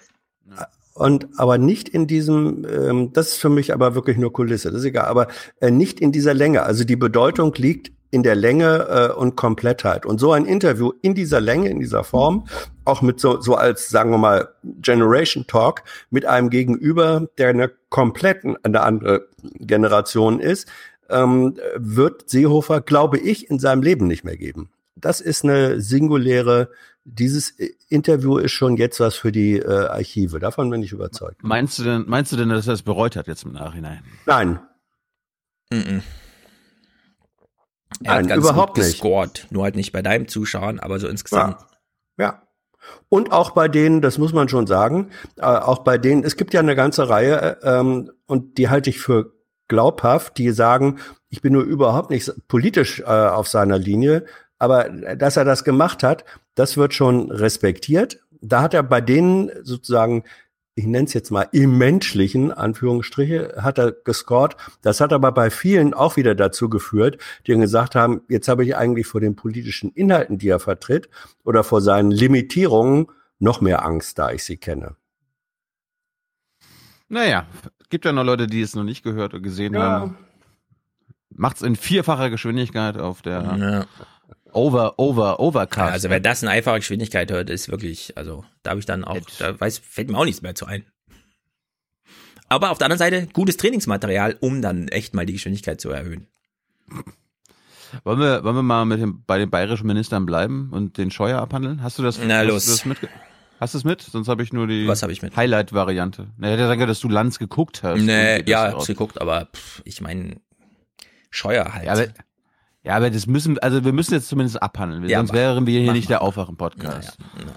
Und 0.95 1.27
aber 1.39 1.59
nicht 1.59 1.89
in 1.89 2.07
diesem, 2.07 2.65
ähm, 2.71 3.13
das 3.13 3.31
ist 3.31 3.37
für 3.39 3.49
mich 3.49 3.75
aber 3.75 3.97
wirklich 3.97 4.17
nur 4.17 4.33
Kulisse, 4.33 4.71
das 4.71 4.81
ist 4.81 4.85
egal, 4.87 5.07
aber 5.07 5.27
äh, 5.61 5.73
nicht 5.73 5.99
in 5.99 6.13
dieser 6.13 6.35
Länge. 6.35 6.63
Also 6.63 6.85
die 6.85 6.95
Bedeutung 6.95 7.53
liegt 7.57 7.91
in 8.13 8.23
der 8.23 8.37
Länge 8.37 8.87
äh, 8.89 9.13
und 9.13 9.35
Komplettheit. 9.35 10.07
Und 10.07 10.21
so 10.21 10.31
ein 10.31 10.45
Interview 10.45 10.93
in 11.03 11.17
dieser 11.17 11.41
Länge, 11.41 11.69
in 11.69 11.81
dieser 11.81 12.05
Form, 12.05 12.47
auch 12.85 13.03
mit 13.03 13.19
so, 13.19 13.41
so 13.41 13.57
als, 13.57 13.89
sagen 13.89 14.13
wir 14.13 14.19
mal, 14.19 14.51
Generation 14.63 15.49
Talk 15.49 15.83
mit 16.11 16.25
einem 16.27 16.49
Gegenüber, 16.49 17.27
der 17.39 17.49
eine 17.49 17.73
komplett 17.89 18.45
eine 18.63 18.83
andere 18.83 19.27
Generation 19.59 20.39
ist, 20.39 20.69
ähm, 21.11 21.57
wird 21.77 22.29
Seehofer, 22.29 22.81
glaube 22.81 23.19
ich, 23.19 23.51
in 23.51 23.59
seinem 23.59 23.83
Leben 23.83 24.07
nicht 24.07 24.25
mehr 24.25 24.37
geben. 24.37 24.71
das 24.97 25.21
ist 25.21 25.45
eine 25.45 25.81
singuläre, 25.81 26.71
dieses 27.05 27.51
Interview 27.89 28.39
ist 28.39 28.53
schon 28.53 28.77
jetzt 28.77 28.99
was 29.01 29.15
für 29.17 29.31
die 29.33 29.59
äh, 29.59 29.87
Archive. 29.89 30.39
Davon 30.39 30.71
bin 30.71 30.83
ich 30.83 30.93
überzeugt. 30.93 31.43
Meinst 31.43 31.79
du 31.79 31.85
denn, 31.85 32.05
meinst 32.07 32.33
du 32.33 32.37
denn, 32.37 32.49
dass 32.49 32.67
er 32.67 32.75
es 32.75 32.83
bereut 32.83 33.17
hat 33.17 33.27
jetzt 33.27 33.45
im 33.45 33.53
Nachhinein? 33.53 34.03
Nein. 34.25 34.61
Mhm. 35.71 36.03
Er 38.03 38.13
hat 38.13 38.21
Nein, 38.21 38.27
ganz 38.29 38.45
überhaupt 38.45 38.75
gut 38.75 38.85
nicht. 38.85 38.93
gescored. 38.93 39.47
Nur 39.51 39.65
halt 39.65 39.77
nicht 39.77 39.93
bei 39.93 40.01
deinem 40.03 40.29
Zuschauen, 40.29 40.81
aber 40.81 40.99
so 40.99 41.07
insgesamt. 41.07 41.59
Ja. 42.19 42.43
Und 43.09 43.33
auch 43.33 43.51
bei 43.51 43.69
denen, 43.69 44.01
das 44.01 44.19
muss 44.19 44.33
man 44.33 44.49
schon 44.49 44.67
sagen, 44.67 45.11
äh, 45.37 45.43
auch 45.43 45.81
bei 45.81 45.99
denen, 45.99 46.25
es 46.25 46.37
gibt 46.37 46.55
ja 46.55 46.61
eine 46.61 46.75
ganze 46.75 47.09
Reihe, 47.09 47.59
äh, 47.63 47.79
ähm, 47.81 48.11
und 48.27 48.59
die 48.59 48.69
halte 48.69 48.91
ich 48.91 48.99
für 48.99 49.34
glaubhaft, 49.69 50.39
die 50.39 50.51
sagen, 50.51 50.99
ich 51.29 51.43
bin 51.43 51.53
nur 51.53 51.65
überhaupt 51.65 52.11
nicht 52.11 52.33
politisch 52.49 53.01
äh, 53.01 53.05
auf 53.05 53.49
seiner 53.49 53.79
Linie, 53.79 54.25
aber 54.59 54.89
dass 54.89 55.37
er 55.37 55.45
das 55.45 55.65
gemacht 55.65 56.03
hat, 56.03 56.25
das 56.55 56.77
wird 56.77 56.95
schon 56.95 57.31
respektiert. 57.31 58.21
Da 58.41 58.63
hat 58.63 58.75
er 58.75 58.83
bei 58.83 59.01
denen 59.01 59.51
sozusagen, 59.63 60.25
ich 60.75 60.87
nenne 60.87 61.07
es 61.07 61.15
jetzt 61.15 61.31
mal 61.31 61.49
im 61.53 61.79
menschlichen, 61.79 62.53
Anführungsstriche, 62.53 63.55
hat 63.61 63.79
er 63.79 63.93
gescored. 63.93 64.57
Das 64.83 65.01
hat 65.01 65.13
aber 65.13 65.33
bei 65.33 65.51
vielen 65.51 65.95
auch 65.95 66.17
wieder 66.17 66.35
dazu 66.35 66.69
geführt, 66.69 67.19
die 67.47 67.53
dann 67.53 67.61
gesagt 67.61 67.95
haben, 67.95 68.23
jetzt 68.29 68.49
habe 68.49 68.65
ich 68.65 68.77
eigentlich 68.77 69.07
vor 69.07 69.21
den 69.21 69.37
politischen 69.37 69.91
Inhalten, 69.93 70.39
die 70.39 70.49
er 70.49 70.61
vertritt, 70.61 71.09
oder 71.45 71.65
vor 71.65 71.81
seinen 71.81 72.11
Limitierungen 72.11 73.07
noch 73.39 73.61
mehr 73.61 73.85
Angst, 73.85 74.19
da 74.19 74.31
ich 74.31 74.45
sie 74.45 74.57
kenne. 74.57 74.97
Naja, 77.09 77.47
gibt 77.95 78.07
ja 78.07 78.13
noch 78.13 78.25
Leute, 78.25 78.49
die 78.49 78.61
es 78.61 78.75
noch 78.75 78.83
nicht 78.83 79.05
gehört 79.05 79.35
oder 79.35 79.41
gesehen 79.41 79.75
Ja. 79.75 79.81
haben. 79.83 80.19
Macht's 81.31 81.63
in 81.63 81.77
vierfacher 81.77 82.29
Geschwindigkeit 82.29 82.99
auf 82.99 83.23
der 83.23 83.43
Ja. 83.57 83.87
Over, 84.53 84.99
Over, 84.99 85.39
Overcast. 85.39 85.93
Also 85.93 86.11
wer 86.11 86.19
das 86.19 86.43
in 86.43 86.49
einfacher 86.49 86.79
Geschwindigkeit 86.81 87.31
hört, 87.31 87.51
ist 87.51 87.69
wirklich, 87.71 88.17
also 88.19 88.45
da 88.65 88.71
habe 88.71 88.81
ich 88.81 88.87
dann 88.87 89.05
auch, 89.05 89.21
da 89.39 89.61
weiß, 89.61 89.79
fällt 89.79 90.11
mir 90.11 90.19
auch 90.19 90.25
nichts 90.25 90.43
mehr 90.43 90.57
zu 90.57 90.67
ein. 90.67 90.85
Aber 92.49 92.73
auf 92.73 92.79
der 92.79 92.87
anderen 92.87 92.99
Seite 92.99 93.29
gutes 93.33 93.59
Trainingsmaterial, 93.59 94.39
um 94.41 94.61
dann 94.61 94.89
echt 94.89 95.15
mal 95.15 95.25
die 95.25 95.35
Geschwindigkeit 95.35 95.81
zu 95.81 95.91
erhöhen. 95.91 96.27
Wollen 98.03 98.19
wir, 98.19 98.43
wollen 98.43 98.57
wir 98.57 98.63
mal 98.65 98.85
mit 98.87 99.01
dem, 99.01 99.23
bei 99.25 99.39
den 99.39 99.51
bayerischen 99.51 99.87
Ministern 99.87 100.27
bleiben 100.27 100.71
und 100.73 100.99
den 100.99 101.13
Scheuer 101.13 101.39
abhandeln? 101.39 101.81
Hast 101.81 101.97
du 102.01 102.03
das, 102.03 102.19
Na, 102.19 102.39
hast 102.39 102.47
los. 102.49 102.65
Du 102.65 102.71
das 102.73 102.85
mit, 102.87 102.99
hast 103.65 103.75
du 103.75 103.79
es 103.79 103.85
mit? 103.85 104.01
Sonst 104.03 104.29
habe 104.29 104.43
ich 104.43 104.53
nur 104.53 104.67
die 104.67 104.87
Was 104.87 105.03
habe 105.03 105.13
ich 105.13 105.23
mit? 105.23 105.37
Highlight-Variante. 105.37 106.29
Na, 106.37 106.47
ich 106.49 106.53
hätte 106.55 106.63
gesagt, 106.63 106.89
dass 106.91 107.01
du 107.01 107.09
Lanz 107.09 107.39
geguckt 107.39 107.83
hast. 107.83 108.01
Nee, 108.01 108.43
ja, 108.49 108.67
das 108.67 108.75
hab's 108.75 108.87
geguckt, 108.87 109.21
aber 109.21 109.47
pff, 109.53 109.83
ich 109.85 110.01
meine, 110.01 110.37
Scheuer 111.31 111.75
halt. 111.75 111.87
Ja, 111.87 111.93
aber, 111.93 112.07
ja, 112.85 112.97
aber 112.97 113.11
das 113.11 113.27
müssen, 113.27 113.59
also 113.59 113.85
wir 113.85 113.93
müssen 113.93 114.15
jetzt 114.15 114.29
zumindest 114.29 114.63
abhandeln, 114.63 115.09
Ja, 115.09 115.19
sonst 115.19 115.31
mach- 115.31 115.37
wären 115.39 115.67
wir 115.67 115.81
hier 115.81 115.93
nicht 115.93 116.09
mal. 116.09 116.15
der 116.15 116.23
Aufwachen-Podcast. 116.23 117.19
Ja, 117.39 117.41
ja. 117.47 117.53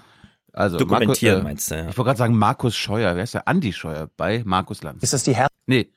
Also, 0.53 0.77
Dokumentieren 0.77 1.43
Markus, 1.43 1.43
äh, 1.43 1.43
meinst 1.43 1.71
du, 1.71 1.75
ja. 1.75 1.81
Ich 1.81 1.97
wollte 1.97 2.07
gerade 2.07 2.17
sagen, 2.17 2.35
Markus 2.35 2.75
Scheuer. 2.75 3.15
Wer 3.15 3.23
ist 3.23 3.35
der? 3.35 3.47
Andi 3.47 3.71
Scheuer 3.73 4.09
bei 4.17 4.41
Markus 4.43 4.81
Lanz. 4.81 5.03
Ist 5.03 5.13
das 5.13 5.23
die 5.23 5.35
Nee. 5.67 5.91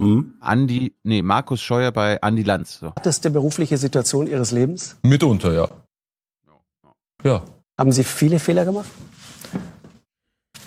Hm? 0.00 0.34
Andi, 0.40 0.94
nee, 1.04 1.22
Markus 1.22 1.62
Scheuer 1.62 1.90
bei 1.90 2.20
Andi 2.20 2.42
Lanz. 2.42 2.80
So. 2.80 2.86
härteste 2.94 3.30
berufliche 3.30 3.78
Situation 3.78 4.26
Ihres 4.26 4.50
Lebens? 4.52 4.96
Mitunter, 5.02 5.52
ja. 5.54 5.68
Ja. 7.24 7.42
Haben 7.78 7.92
Sie 7.92 8.04
viele 8.04 8.38
Fehler 8.38 8.64
gemacht? 8.64 8.88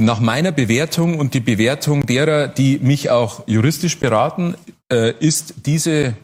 Nach 0.01 0.19
meiner 0.19 0.51
Bewertung 0.51 1.19
und 1.19 1.35
die 1.35 1.39
Bewertung 1.41 2.07
derer, 2.07 2.47
die 2.47 2.79
mich 2.79 3.11
auch 3.11 3.43
juristisch 3.45 3.99
beraten, 3.99 4.55
äh, 4.91 5.13
ist 5.19 5.53
diese, 5.67 6.15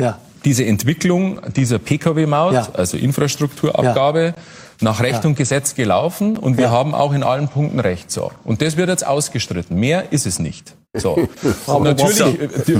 Ja. 0.00 0.20
diese 0.44 0.64
Entwicklung 0.64 1.40
dieser 1.56 1.80
Pkw-Maut, 1.80 2.52
Ja. 2.54 2.68
also 2.74 2.96
Infrastrukturabgabe, 2.96 4.34
nach 4.80 5.00
Recht 5.00 5.24
Ja. 5.24 5.28
und 5.30 5.34
Gesetz 5.36 5.74
gelaufen 5.74 6.36
und 6.36 6.58
wir 6.58 6.70
haben 6.70 6.94
auch 6.94 7.12
in 7.12 7.24
allen 7.24 7.48
Punkten 7.48 7.80
Recht. 7.80 8.12
So. 8.12 8.30
Und 8.44 8.62
das 8.62 8.76
wird 8.76 8.88
jetzt 8.88 9.04
ausgestritten. 9.04 9.80
Mehr 9.80 10.12
ist 10.12 10.26
es 10.26 10.38
nicht. 10.38 10.74
So. 10.96 11.28
Natürlich, 11.82 12.20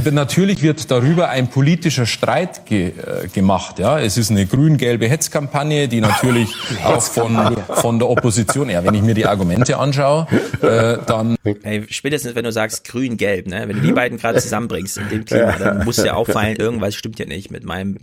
äh, 0.07 0.11
natürlich 0.13 0.63
wird 0.63 0.91
darüber 0.91 1.31
ein 1.31 1.49
politischer 1.49 2.07
Streit 2.07 2.65
ge, 2.65 2.89
äh, 2.89 3.29
gemacht. 3.29 3.79
Ja, 3.81 3.99
es 3.99 4.17
ist 4.17 4.31
eine 4.31 4.47
grün-gelbe 4.47 5.09
Hetzkampagne, 5.09 5.89
die 5.89 6.01
natürlich 6.01 6.55
auch 6.85 7.03
von, 7.03 7.57
von 7.69 7.99
der 7.99 8.09
Opposition, 8.09 8.71
ja, 8.71 8.85
wenn 8.85 8.95
ich 8.95 9.03
mir 9.03 9.15
die 9.15 9.27
Argumente 9.27 9.79
anschaue, 9.79 10.29
äh, 10.63 10.99
dann 11.07 11.37
Ey, 11.63 11.85
spätestens 11.91 12.35
wenn 12.37 12.45
du 12.45 12.53
sagst 12.53 12.85
grün-gelb, 12.85 13.49
ne, 13.49 13.65
wenn 13.67 13.77
du 13.77 13.83
die 13.83 13.93
beiden 13.93 14.19
gerade 14.19 14.41
zusammenbringst 14.41 14.99
in 14.99 15.09
dem 15.09 15.25
Klima, 15.25 15.53
dann 15.59 15.85
muss 15.85 15.97
dir 15.97 16.17
auffallen, 16.17 16.57
irgendwas 16.57 16.95
stimmt 16.95 17.17
hier 17.17 17.27
nicht 17.27 17.51
mit 17.51 17.65
meinem, 17.65 17.99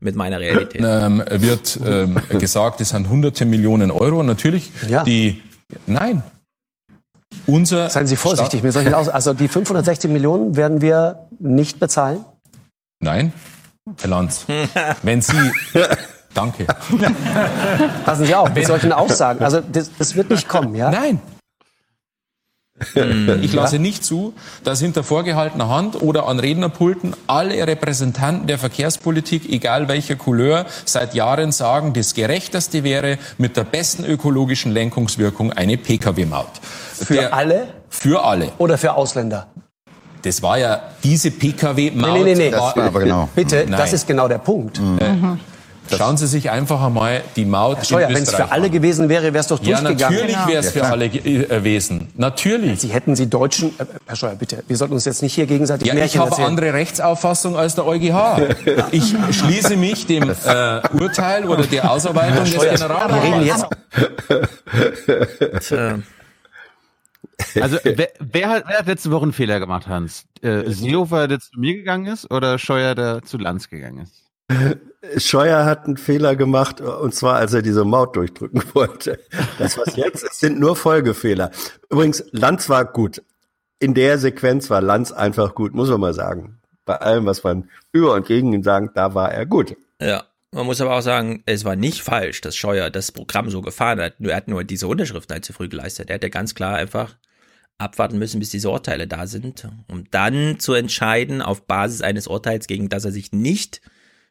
mit 0.00 0.16
meiner 0.16 0.40
Realität. 0.40 0.80
ähm, 0.84 1.22
wird 1.28 1.78
ähm, 1.86 2.18
gesagt, 2.38 2.80
es 2.80 2.90
sind 2.90 3.08
hunderte 3.10 3.44
Millionen 3.44 3.90
Euro. 3.90 4.22
Natürlich 4.22 4.70
Ja. 4.88 5.04
die, 5.04 5.42
nein, 5.86 6.22
unser 7.46 7.90
Seien 7.90 8.06
Sie 8.06 8.16
vorsichtig 8.16 8.60
Staat- 8.60 8.64
mit 8.64 8.72
solchen 8.72 8.94
Aus. 8.94 9.08
Also 9.08 9.34
die 9.34 9.48
560 9.48 10.10
Millionen 10.10 10.56
werden 10.56 10.80
wir 10.80 11.28
nicht 11.38 11.80
bezahlen. 11.80 12.24
Nein, 13.00 13.32
Herr 14.00 14.10
Lanz, 14.10 14.44
wenn 15.02 15.22
Sie, 15.22 15.52
danke. 16.34 16.66
Passen 18.04 18.26
Sie 18.26 18.34
auf 18.34 18.52
mit 18.54 18.66
solchen 18.66 18.92
Aussagen. 18.92 19.42
Also 19.42 19.60
das, 19.60 19.90
das 19.98 20.14
wird 20.16 20.30
nicht 20.30 20.48
kommen, 20.48 20.74
ja? 20.74 20.90
Nein. 20.90 21.20
Ich 23.42 23.52
lasse 23.52 23.78
nicht 23.78 24.04
zu, 24.04 24.32
dass 24.64 24.80
hinter 24.80 25.02
vorgehaltener 25.04 25.68
Hand 25.68 26.00
oder 26.00 26.26
an 26.28 26.38
Rednerpulten 26.40 27.14
alle 27.26 27.66
Repräsentanten 27.66 28.46
der 28.46 28.58
Verkehrspolitik, 28.58 29.48
egal 29.50 29.88
welcher 29.88 30.16
Couleur, 30.16 30.66
seit 30.84 31.14
Jahren 31.14 31.52
sagen, 31.52 31.92
das 31.92 32.14
Gerechteste 32.14 32.82
wäre 32.84 33.18
mit 33.38 33.56
der 33.56 33.64
besten 33.64 34.04
ökologischen 34.04 34.72
Lenkungswirkung 34.72 35.52
eine 35.52 35.76
Pkw-Maut. 35.76 36.46
Für 36.94 37.32
alle 37.32 37.68
Für 37.88 38.24
alle. 38.24 38.52
oder 38.58 38.78
für 38.78 38.94
Ausländer? 38.94 39.46
Das 40.22 40.42
war 40.42 40.58
ja 40.58 40.82
diese 41.02 41.30
Pkw-Maut. 41.30 42.12
Nee, 42.12 42.22
nee, 42.22 42.34
nee, 42.34 42.34
nee. 42.34 42.52
war- 42.52 42.68
Das 42.68 42.76
war 42.76 42.84
aber 42.84 43.00
genau. 43.00 43.28
Bitte, 43.34 43.64
Nein. 43.68 43.78
das 43.80 43.92
ist 43.94 44.06
genau 44.06 44.28
der 44.28 44.38
Punkt. 44.38 44.78
Äh, 44.78 44.82
Schauen 45.96 46.16
Sie 46.16 46.26
sich 46.26 46.50
einfach 46.50 46.82
einmal 46.82 47.22
die 47.36 47.44
Maut 47.44 47.78
Herr 47.78 47.84
Scheuer, 47.84 48.08
in 48.08 48.14
wenn 48.16 48.22
es 48.22 48.34
für 48.34 48.50
alle 48.50 48.66
an. 48.66 48.70
gewesen 48.72 49.08
wäre, 49.08 49.24
wäre 49.24 49.38
es 49.38 49.46
doch 49.48 49.62
Ja, 49.62 49.80
durchgegangen. 49.80 50.16
natürlich 50.16 50.46
wäre 50.46 50.58
es 50.60 50.70
für 50.70 50.84
alle 50.84 51.04
äh, 51.06 51.08
gewesen. 51.08 52.08
Natürlich. 52.16 52.80
Sie 52.80 52.88
hätten 52.88 53.16
Sie 53.16 53.28
Deutschen, 53.28 53.70
äh, 53.78 53.84
Herr 54.06 54.16
Scheuer, 54.16 54.34
bitte, 54.36 54.62
wir 54.66 54.76
sollten 54.76 54.94
uns 54.94 55.04
jetzt 55.04 55.22
nicht 55.22 55.34
hier 55.34 55.46
gegenseitig 55.46 55.86
Ja, 55.86 55.94
ich 55.94 55.98
Märchen 56.00 56.20
habe 56.20 56.30
erzählen. 56.30 56.48
andere 56.48 56.72
Rechtsauffassung 56.72 57.56
als 57.56 57.74
der 57.74 57.86
EuGH. 57.86 58.40
Ich 58.92 59.14
schließe 59.38 59.76
mich 59.76 60.06
dem 60.06 60.30
äh, 60.30 60.80
Urteil 61.00 61.44
oder 61.46 61.64
der 61.64 61.90
Ausarbeitung 61.90 62.44
des 62.44 62.54
Scheuer, 62.54 62.62
wir 62.72 62.72
reden 62.72 63.44
Generalanwalts 63.44 63.46
jetzt 65.40 65.72
an. 65.72 66.04
Also, 67.60 67.78
wer, 67.84 68.08
wer, 68.18 68.48
hat, 68.50 68.64
wer 68.68 68.78
hat 68.78 68.86
letzte 68.86 69.10
Woche 69.10 69.22
einen 69.24 69.32
Fehler 69.32 69.60
gemacht, 69.60 69.88
Hans? 69.88 70.24
Äh, 70.42 70.70
Seehofer, 70.70 71.26
der 71.26 71.40
zu 71.40 71.50
mir 71.58 71.74
gegangen 71.74 72.06
ist, 72.06 72.30
oder 72.30 72.58
Scheuer, 72.58 72.94
der 72.94 73.22
zu 73.22 73.38
Lanz 73.38 73.68
gegangen 73.68 74.02
ist? 74.02 74.12
Scheuer 75.16 75.64
hat 75.64 75.86
einen 75.86 75.96
Fehler 75.96 76.36
gemacht, 76.36 76.80
und 76.80 77.14
zwar 77.14 77.36
als 77.36 77.52
er 77.54 77.62
diese 77.62 77.84
Maut 77.84 78.16
durchdrücken 78.16 78.62
wollte. 78.74 79.18
Das, 79.58 79.78
was 79.78 79.96
jetzt 79.96 80.24
ist, 80.24 80.40
sind 80.40 80.58
nur 80.58 80.76
Folgefehler. 80.76 81.50
Übrigens, 81.88 82.24
Lanz 82.32 82.68
war 82.68 82.84
gut. 82.84 83.22
In 83.78 83.94
der 83.94 84.18
Sequenz 84.18 84.68
war 84.68 84.82
Lanz 84.82 85.10
einfach 85.10 85.54
gut, 85.54 85.74
muss 85.74 85.88
man 85.88 86.00
mal 86.00 86.14
sagen. 86.14 86.60
Bei 86.84 86.96
allem, 86.96 87.26
was 87.26 87.42
man 87.42 87.70
über 87.92 88.14
und 88.14 88.26
gegen 88.26 88.52
ihn 88.52 88.62
sagt, 88.62 88.96
da 88.96 89.14
war 89.14 89.32
er 89.32 89.46
gut. 89.46 89.76
Ja. 90.00 90.24
Man 90.52 90.66
muss 90.66 90.80
aber 90.80 90.96
auch 90.96 91.02
sagen, 91.02 91.44
es 91.46 91.64
war 91.64 91.76
nicht 91.76 92.02
falsch, 92.02 92.40
dass 92.40 92.56
Scheuer 92.56 92.90
das 92.90 93.12
Programm 93.12 93.50
so 93.50 93.62
gefahren 93.62 94.00
hat. 94.00 94.14
Er 94.18 94.34
hat 94.34 94.48
nur 94.48 94.64
diese 94.64 94.88
Unterschriften 94.88 95.34
halt 95.34 95.44
zu 95.44 95.52
früh 95.52 95.68
geleistet. 95.68 96.10
Er 96.10 96.14
hätte 96.14 96.28
ganz 96.28 96.56
klar 96.56 96.74
einfach 96.74 97.14
abwarten 97.78 98.18
müssen, 98.18 98.40
bis 98.40 98.50
diese 98.50 98.68
Urteile 98.68 99.06
da 99.06 99.28
sind, 99.28 99.68
um 99.86 100.10
dann 100.10 100.58
zu 100.58 100.72
entscheiden, 100.72 101.40
auf 101.40 101.68
Basis 101.68 102.02
eines 102.02 102.26
Urteils, 102.26 102.66
gegen 102.66 102.88
das 102.88 103.04
er 103.04 103.12
sich 103.12 103.30
nicht 103.30 103.80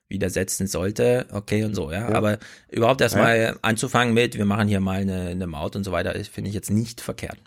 widersetzen 0.09 0.67
sollte, 0.67 1.27
okay 1.31 1.63
und 1.63 1.75
so, 1.75 1.91
ja. 1.91 2.09
Ja. 2.09 2.15
Aber 2.15 2.39
überhaupt 2.71 2.99
erstmal 3.01 3.57
anzufangen 3.61 4.13
mit, 4.13 4.37
wir 4.37 4.45
machen 4.45 4.67
hier 4.67 4.79
mal 4.79 5.01
eine, 5.01 5.27
eine 5.29 5.47
Maut 5.47 5.75
und 5.75 5.83
so 5.83 5.91
weiter, 5.91 6.13
finde 6.25 6.49
ich 6.49 6.55
jetzt 6.55 6.71
nicht 6.71 6.99
verkehrt. 6.99 7.37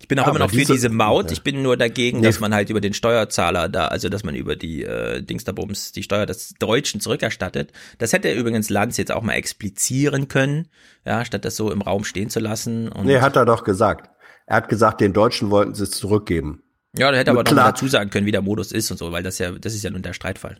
Ich 0.00 0.06
bin 0.06 0.18
auch 0.20 0.24
Aber 0.28 0.36
immer 0.36 0.44
noch 0.44 0.50
für 0.50 0.56
diese- 0.58 0.74
diese 0.74 0.88
Maut. 0.90 1.26
Ja. 1.26 1.32
Ich 1.32 1.42
bin 1.42 1.60
nur 1.62 1.76
dagegen, 1.76 2.20
Nee. 2.20 2.26
dass 2.26 2.38
man 2.38 2.54
halt 2.54 2.70
über 2.70 2.80
den 2.80 2.94
Steuerzahler 2.94 3.68
da, 3.68 3.86
also 3.88 4.08
dass 4.08 4.22
man 4.22 4.36
über 4.36 4.54
die 4.54 4.84
äh, 4.84 5.22
Dingsterbums 5.22 5.90
die 5.90 6.04
Steuer 6.04 6.24
des 6.24 6.54
Deutschen 6.60 7.00
zurückerstattet. 7.00 7.72
Das 7.98 8.12
hätte 8.12 8.32
übrigens 8.32 8.70
Lanz 8.70 8.96
jetzt 8.96 9.10
auch 9.10 9.22
mal 9.22 9.32
explizieren 9.34 10.28
können, 10.28 10.68
ja, 11.04 11.24
statt 11.24 11.44
das 11.44 11.56
so 11.56 11.72
im 11.72 11.82
Raum 11.82 12.04
stehen 12.04 12.30
zu 12.30 12.38
lassen. 12.38 12.88
Und 12.90 13.06
Nee, 13.06 13.18
hat 13.20 13.34
er 13.34 13.44
doch 13.44 13.64
gesagt. 13.64 14.08
Er 14.46 14.56
hat 14.58 14.68
gesagt, 14.68 15.00
den 15.00 15.12
Deutschen 15.12 15.50
wollten 15.50 15.74
sie 15.74 15.82
es 15.82 15.90
zurückgeben. 15.90 16.62
ja, 16.96 17.10
der 17.10 17.18
hätte 17.20 17.32
aber 17.32 17.42
klar. 17.44 17.72
dazu 17.72 17.88
sagen 17.88 18.10
können, 18.10 18.24
wie 18.26 18.32
der 18.32 18.40
Modus 18.42 18.70
ist 18.70 18.90
und 18.92 18.98
so, 18.98 19.10
weil 19.10 19.22
das 19.24 19.38
ja, 19.38 19.50
das 19.50 19.74
ist 19.74 19.82
ja 19.82 19.90
nun 19.90 20.02
der 20.02 20.12
Streitfall. 20.12 20.58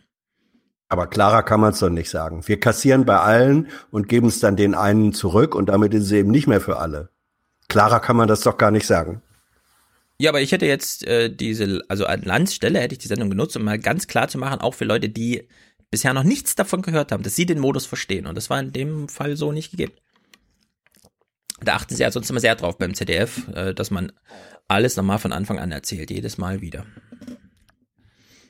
Aber 0.89 1.05
klarer 1.07 1.43
kann 1.43 1.59
man 1.59 1.71
es 1.71 1.79
doch 1.79 1.89
nicht 1.89 2.09
sagen. 2.09 2.47
Wir 2.47 2.59
kassieren 2.59 3.05
bei 3.05 3.19
allen 3.19 3.67
und 3.91 4.09
geben 4.09 4.27
es 4.27 4.39
dann 4.39 4.55
den 4.55 4.73
einen 4.73 5.13
zurück 5.13 5.53
und 5.53 5.67
damit 5.67 5.93
ist 5.93 6.05
es 6.05 6.11
eben 6.11 6.31
nicht 6.31 6.47
mehr 6.47 6.61
für 6.61 6.77
alle. 6.77 7.09
Klarer 7.67 7.99
kann 7.99 8.15
man 8.15 8.27
das 8.27 8.41
doch 8.41 8.57
gar 8.57 8.71
nicht 8.71 8.87
sagen. 8.87 9.21
Ja, 10.19 10.31
aber 10.31 10.41
ich 10.41 10.51
hätte 10.51 10.65
jetzt 10.65 11.05
äh, 11.05 11.33
diese, 11.33 11.81
also 11.87 12.05
an 12.05 12.23
Lanz 12.23 12.55
Stelle 12.55 12.79
hätte 12.79 12.93
ich 12.93 12.99
die 12.99 13.07
Sendung 13.07 13.29
genutzt, 13.29 13.55
um 13.55 13.63
mal 13.63 13.79
ganz 13.79 14.07
klar 14.07 14.27
zu 14.27 14.37
machen, 14.39 14.59
auch 14.59 14.73
für 14.73 14.83
Leute, 14.83 15.07
die 15.07 15.47
bisher 15.91 16.13
noch 16.13 16.23
nichts 16.23 16.55
davon 16.55 16.81
gehört 16.81 17.11
haben, 17.11 17.23
dass 17.23 17.35
sie 17.35 17.45
den 17.45 17.59
Modus 17.59 17.85
verstehen. 17.85 18.25
Und 18.25 18.35
das 18.35 18.49
war 18.49 18.59
in 18.59 18.73
dem 18.73 19.07
Fall 19.07 19.37
so 19.37 19.51
nicht 19.51 19.71
gegeben. 19.71 19.93
Da 21.61 21.75
achten 21.75 21.95
sie 21.95 22.01
ja 22.01 22.11
sonst 22.11 22.29
immer 22.29 22.39
sehr 22.39 22.55
drauf 22.55 22.77
beim 22.77 22.95
ZDF, 22.95 23.47
äh, 23.53 23.73
dass 23.73 23.91
man 23.91 24.11
alles 24.67 24.97
nochmal 24.97 25.19
von 25.19 25.33
Anfang 25.33 25.59
an 25.59 25.71
erzählt, 25.71 26.09
jedes 26.09 26.37
Mal 26.37 26.61
wieder. 26.61 26.85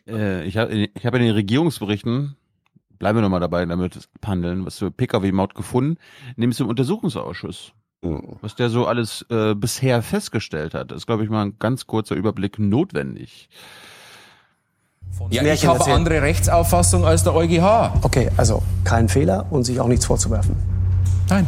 Äh, 0.10 0.44
ich 0.44 0.58
habe 0.58 0.74
ich 0.74 1.06
hab 1.06 1.14
in 1.16 1.22
den 1.22 1.32
Regierungsberichten, 1.32 2.36
bleiben 2.98 3.18
wir 3.18 3.22
nochmal 3.22 3.40
dabei, 3.40 3.66
damit 3.66 4.10
handeln, 4.26 4.66
was 4.66 4.80
für 4.80 4.92
Pkw-Maut 4.92 5.56
gefunden, 5.56 5.98
nämlich 6.36 6.60
im 6.60 6.68
Untersuchungsausschuss. 6.68 7.74
Was 8.02 8.56
der 8.56 8.70
so 8.70 8.86
alles 8.86 9.26
äh, 9.30 9.56
bisher 9.56 10.02
festgestellt 10.02 10.74
hat, 10.74 10.94
ist, 10.94 11.06
glaube 11.06 11.26
ich, 11.26 11.30
mal 11.30 11.46
ein 11.46 11.60
ganz 11.60 11.86
kurzer 11.86 12.16
Überblick 12.16 12.58
notwendig. 12.58 13.50
Ja, 15.32 15.44
ich 15.44 15.66
habe 15.66 15.84
andere 15.92 16.22
Rechtsauffassung 16.22 17.04
als 17.04 17.24
der 17.24 17.36
EuGH. 17.36 18.04
Okay, 18.04 18.30
also 18.38 18.64
kein 18.86 19.10
Fehler 19.10 19.48
und 19.50 19.64
sich 19.64 19.82
auch 19.82 19.88
nichts 19.88 20.06
vorzuwerfen. 20.06 20.56
Nein. 21.30 21.46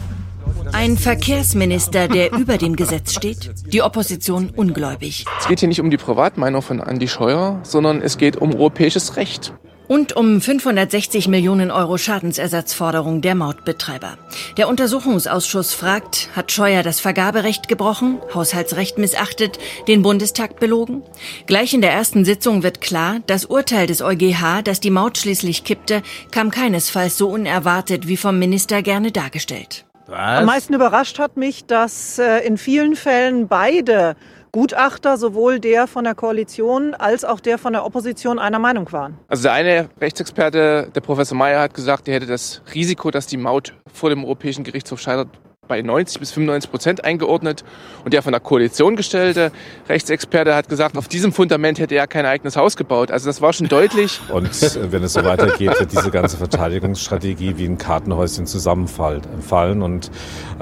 Ein 0.74 0.98
Verkehrsminister, 0.98 2.08
der 2.08 2.32
über 2.32 2.58
dem 2.58 2.76
Gesetz 2.76 3.14
steht, 3.14 3.52
die 3.68 3.82
Opposition 3.82 4.50
ungläubig. 4.50 5.26
Es 5.40 5.48
geht 5.48 5.60
hier 5.60 5.68
nicht 5.68 5.82
um 5.82 5.90
die 5.90 5.98
Privatmeinung 5.98 6.62
von 6.62 6.80
Andi 6.82 7.08
Scheuer, 7.08 7.60
sondern 7.64 8.02
es 8.02 8.18
geht 8.18 8.38
um 8.38 8.54
europäisches 8.54 9.18
Recht. 9.18 9.54
Und 9.88 10.16
um 10.16 10.40
560 10.40 11.28
Millionen 11.28 11.70
Euro 11.70 11.98
Schadensersatzforderung 11.98 13.22
der 13.22 13.36
Mautbetreiber. 13.36 14.18
Der 14.56 14.70
Untersuchungsausschuss 14.70 15.74
fragt, 15.74 16.30
hat 16.34 16.52
Scheuer 16.54 16.82
das 16.82 17.02
Vergaberecht 17.02 17.68
gebrochen, 17.68 18.20
Haushaltsrecht 18.34 18.98
missachtet, 18.98 19.60
den 19.90 20.02
Bundestag 20.02 20.62
belogen? 20.62 21.04
Gleich 21.46 21.74
in 21.74 21.82
der 21.82 21.92
ersten 21.92 22.24
Sitzung 22.24 22.64
wird 22.64 22.80
klar, 22.80 23.18
das 23.28 23.44
Urteil 23.44 23.86
des 23.86 24.02
EuGH, 24.02 24.62
das 24.64 24.80
die 24.80 24.92
Maut 24.92 25.18
schließlich 25.18 25.66
kippte, 25.66 26.04
kam 26.32 26.52
keinesfalls 26.52 27.18
so 27.18 27.28
unerwartet 27.28 28.08
wie 28.08 28.18
vom 28.18 28.40
Minister 28.40 28.82
gerne 28.82 29.12
dargestellt. 29.12 29.86
Am 30.12 30.46
meisten 30.46 30.74
überrascht 30.74 31.20
hat 31.20 31.38
mich, 31.38 31.66
dass 31.66 32.20
äh, 32.20 32.40
in 32.46 32.58
vielen 32.58 32.96
Fällen 32.96 33.48
beide 33.48 34.16
Gutachter, 34.52 35.18
sowohl 35.18 35.62
der 35.62 35.88
von 35.88 36.04
der 36.04 36.14
Koalition 36.14 36.94
als 36.94 37.24
auch 37.24 37.40
der 37.40 37.58
von 37.58 37.72
der 37.72 37.86
Opposition, 37.86 38.38
einer 38.38 38.60
Meinung 38.60 38.92
waren. 38.92 39.18
Also 39.30 39.44
der 39.44 39.54
eine 39.54 39.90
Rechtsexperte, 40.02 40.90
der 40.94 41.02
Professor 41.02 41.38
Mayer, 41.38 41.62
hat 41.62 41.74
gesagt, 41.74 42.10
er 42.10 42.16
hätte 42.16 42.26
das 42.26 42.62
Risiko, 42.74 43.12
dass 43.12 43.28
die 43.28 43.38
Maut 43.38 43.74
vor 43.94 44.10
dem 44.10 44.26
Europäischen 44.26 44.66
Gerichtshof 44.66 45.00
scheitert, 45.00 45.30
bei 45.72 45.82
90 45.82 46.20
bis 46.20 46.32
95 46.32 46.70
Prozent 46.70 47.06
eingeordnet. 47.06 47.64
Und 48.04 48.14
der 48.14 48.22
von 48.22 48.34
der 48.34 48.42
Koalition 48.42 48.98
gestellte 48.98 49.54
Rechtsexperte 49.88 50.54
hat 50.54 50.68
gesagt, 50.68 50.98
auf 50.98 51.08
diesem 51.08 51.32
Fundament 51.32 51.80
hätte 51.80 51.96
er 51.96 52.08
kein 52.08 52.26
eigenes 52.26 52.58
Haus 52.58 52.76
gebaut. 52.76 53.10
Also 53.10 53.28
das 53.28 53.42
war 53.42 53.54
schon 53.54 53.70
deutlich. 53.70 54.20
Und 54.30 54.50
wenn 54.92 55.02
es 55.02 55.14
so 55.14 55.24
weitergeht, 55.24 55.80
wird 55.80 55.94
diese 55.94 56.12
ganze 56.12 56.36
Verteidigungsstrategie 56.36 57.58
wie 57.58 57.66
ein 57.66 57.78
Kartenhäuschen 57.78 58.48
zusammenfallen. 58.48 59.82
Und 59.82 60.12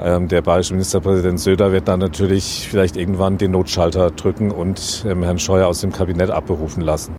ähm, 0.00 0.28
der 0.28 0.42
bayerische 0.42 0.74
Ministerpräsident 0.74 1.40
Söder 1.40 1.72
wird 1.72 1.88
dann 1.88 1.98
natürlich 1.98 2.68
vielleicht 2.70 2.96
irgendwann 2.96 3.36
den 3.36 3.50
Notschalter 3.50 4.12
drücken 4.12 4.52
und 4.52 5.04
ähm, 5.08 5.24
Herrn 5.24 5.40
Scheuer 5.40 5.66
aus 5.66 5.80
dem 5.80 5.90
Kabinett 5.90 6.30
abberufen 6.30 6.84
lassen. 6.84 7.16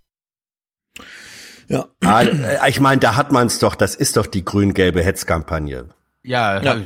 Ja. 1.68 1.88
Ah, 2.06 2.22
äh, 2.22 2.70
ich 2.70 2.80
meine, 2.80 3.02
da 3.02 3.18
hat 3.18 3.34
man 3.34 3.48
es 3.48 3.60
doch, 3.60 3.76
das 3.76 3.96
ist 3.96 4.16
doch 4.16 4.28
die 4.28 4.46
grün-gelbe 4.46 5.04
Hetzkampagne. 5.04 5.90
Ja, 6.24 6.62
Ja. 6.62 6.78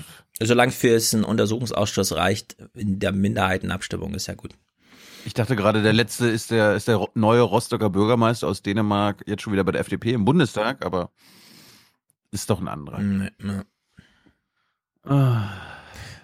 Solange 0.41 0.71
für 0.71 0.95
es 0.95 1.13
einen 1.13 1.23
Untersuchungsausschuss 1.23 2.13
reicht, 2.13 2.57
in 2.73 2.99
der 2.99 3.11
Minderheitenabstimmung 3.11 4.13
ist 4.13 4.27
ja 4.27 4.33
gut. 4.33 4.55
Ich 5.25 5.33
dachte 5.33 5.55
gerade, 5.55 5.81
der 5.81 5.93
letzte 5.93 6.27
ist 6.27 6.51
der, 6.51 6.75
ist 6.75 6.87
der 6.87 7.07
neue 7.15 7.41
Rostocker 7.41 7.89
Bürgermeister 7.89 8.47
aus 8.47 8.61
Dänemark, 8.61 9.23
jetzt 9.25 9.41
schon 9.41 9.53
wieder 9.53 9.63
bei 9.63 9.71
der 9.71 9.81
FDP 9.81 10.13
im 10.13 10.25
Bundestag, 10.25 10.85
aber 10.85 11.09
ist 12.31 12.49
doch 12.49 12.59
ein 12.59 12.67
anderer. 12.67 12.99
Nee, 12.99 13.31
nee. 13.39 13.61
Ah. 15.03 15.49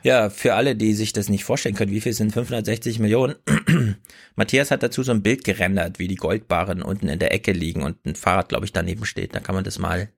Ja, 0.03 0.29
für 0.29 0.55
alle, 0.55 0.75
die 0.75 0.93
sich 0.93 1.13
das 1.13 1.29
nicht 1.29 1.43
vorstellen 1.43 1.75
können, 1.75 1.91
wie 1.91 2.01
viel 2.01 2.13
sind 2.13 2.33
560 2.33 2.99
Millionen? 2.99 3.35
Matthias 4.35 4.71
hat 4.71 4.83
dazu 4.83 5.03
so 5.03 5.11
ein 5.11 5.21
Bild 5.21 5.43
gerendert, 5.43 5.99
wie 5.99 6.07
die 6.07 6.15
Goldbarren 6.15 6.81
unten 6.81 7.07
in 7.07 7.19
der 7.19 7.33
Ecke 7.33 7.51
liegen 7.51 7.83
und 7.83 8.05
ein 8.05 8.15
Fahrrad, 8.15 8.49
glaube 8.49 8.65
ich, 8.65 8.73
daneben 8.73 9.05
steht. 9.05 9.35
Da 9.35 9.39
kann 9.39 9.55
man 9.55 9.63
das 9.63 9.77
mal 9.77 10.09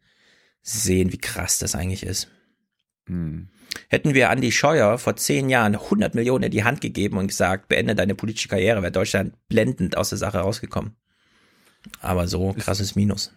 sehen, 0.62 1.12
wie 1.12 1.18
krass 1.18 1.60
das 1.60 1.76
eigentlich 1.76 2.04
ist. 2.04 2.30
Hm. 3.08 3.50
Hätten 3.90 4.14
wir 4.14 4.30
Andy 4.30 4.52
Scheuer 4.52 4.98
vor 4.98 5.16
zehn 5.16 5.50
Jahren 5.50 5.76
100 5.76 6.16
Millionen 6.16 6.46
in 6.46 6.52
die 6.52 6.64
Hand 6.64 6.82
gegeben 6.82 7.18
und 7.18 7.28
gesagt, 7.28 7.68
beende 7.68 7.96
deine 7.96 8.16
politische 8.16 8.48
Karriere, 8.50 8.82
wäre 8.82 8.92
Deutschland 8.92 9.34
blendend 9.48 9.98
aus 9.98 10.10
der 10.10 10.18
Sache 10.18 10.40
rausgekommen. 10.40 10.96
Aber 12.02 12.28
so 12.28 12.54
krasses 12.58 12.96
Minus. 12.96 13.34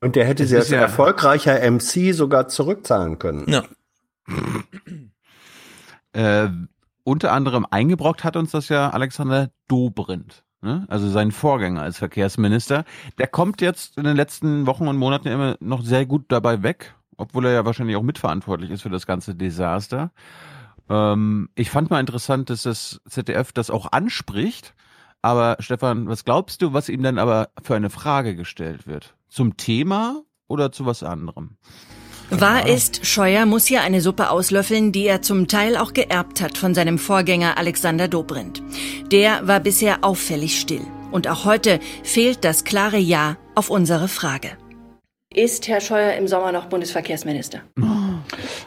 Und 0.00 0.16
der 0.16 0.26
hätte 0.26 0.42
Das 0.44 0.50
sie 0.50 0.56
als 0.56 0.70
ja- 0.70 0.80
erfolgreicher 0.80 1.60
MC 1.70 2.12
sogar 2.12 2.48
zurückzahlen 2.48 3.18
können. 3.18 3.48
Ja. 3.48 3.64
Äh, 6.12 6.48
unter 7.02 7.32
anderem 7.32 7.66
eingebrockt 7.70 8.24
hat 8.24 8.36
uns 8.36 8.52
das 8.52 8.68
ja 8.68 8.90
Alexander 8.90 9.50
Dobrindt, 9.68 10.44
ne? 10.62 10.84
also 10.88 11.10
sein 11.10 11.32
Vorgänger 11.32 11.82
als 11.82 11.98
Verkehrsminister. 11.98 12.84
Der 13.18 13.26
kommt 13.26 13.60
jetzt 13.60 13.98
in 13.98 14.04
den 14.04 14.16
letzten 14.16 14.66
Wochen 14.66 14.86
und 14.86 14.96
Monaten 14.96 15.28
immer 15.28 15.56
noch 15.60 15.82
sehr 15.84 16.06
gut 16.06 16.26
dabei 16.28 16.62
weg, 16.62 16.94
obwohl 17.16 17.46
er 17.46 17.52
ja 17.52 17.64
wahrscheinlich 17.64 17.96
auch 17.96 18.02
mitverantwortlich 18.02 18.70
ist 18.70 18.82
für 18.82 18.90
das 18.90 19.06
ganze 19.06 19.34
Desaster. 19.34 20.10
Ähm, 20.88 21.48
ich 21.54 21.70
fand 21.70 21.90
mal 21.90 22.00
interessant, 22.00 22.50
dass 22.50 22.62
das 22.62 23.00
ZDF 23.08 23.52
das 23.52 23.70
auch 23.70 23.92
anspricht. 23.92 24.74
Aber 25.22 25.56
Stefan, 25.58 26.06
was 26.06 26.24
glaubst 26.24 26.60
du, 26.60 26.74
was 26.74 26.90
ihm 26.90 27.02
dann 27.02 27.18
aber 27.18 27.48
für 27.62 27.74
eine 27.74 27.88
Frage 27.88 28.36
gestellt 28.36 28.86
wird? 28.86 29.14
Zum 29.28 29.56
Thema 29.56 30.22
oder 30.48 30.70
zu 30.70 30.84
was 30.84 31.02
anderem? 31.02 31.56
Wahr 32.30 32.68
ist, 32.68 33.06
Scheuer 33.06 33.46
muss 33.46 33.66
hier 33.66 33.82
eine 33.82 34.00
Suppe 34.00 34.30
auslöffeln, 34.30 34.92
die 34.92 35.06
er 35.06 35.22
zum 35.22 35.46
Teil 35.46 35.76
auch 35.76 35.92
geerbt 35.92 36.40
hat 36.40 36.58
von 36.58 36.74
seinem 36.74 36.98
Vorgänger 36.98 37.58
Alexander 37.58 38.08
Dobrindt. 38.08 38.62
Der 39.12 39.46
war 39.46 39.60
bisher 39.60 40.04
auffällig 40.04 40.60
still. 40.60 40.84
Und 41.10 41.28
auch 41.28 41.44
heute 41.44 41.80
fehlt 42.02 42.44
das 42.44 42.64
klare 42.64 42.98
Ja 42.98 43.36
auf 43.54 43.70
unsere 43.70 44.08
Frage. 44.08 44.56
Ist 45.34 45.66
Herr 45.66 45.80
Scheuer 45.80 46.12
im 46.12 46.28
Sommer 46.28 46.52
noch 46.52 46.66
Bundesverkehrsminister? 46.66 47.62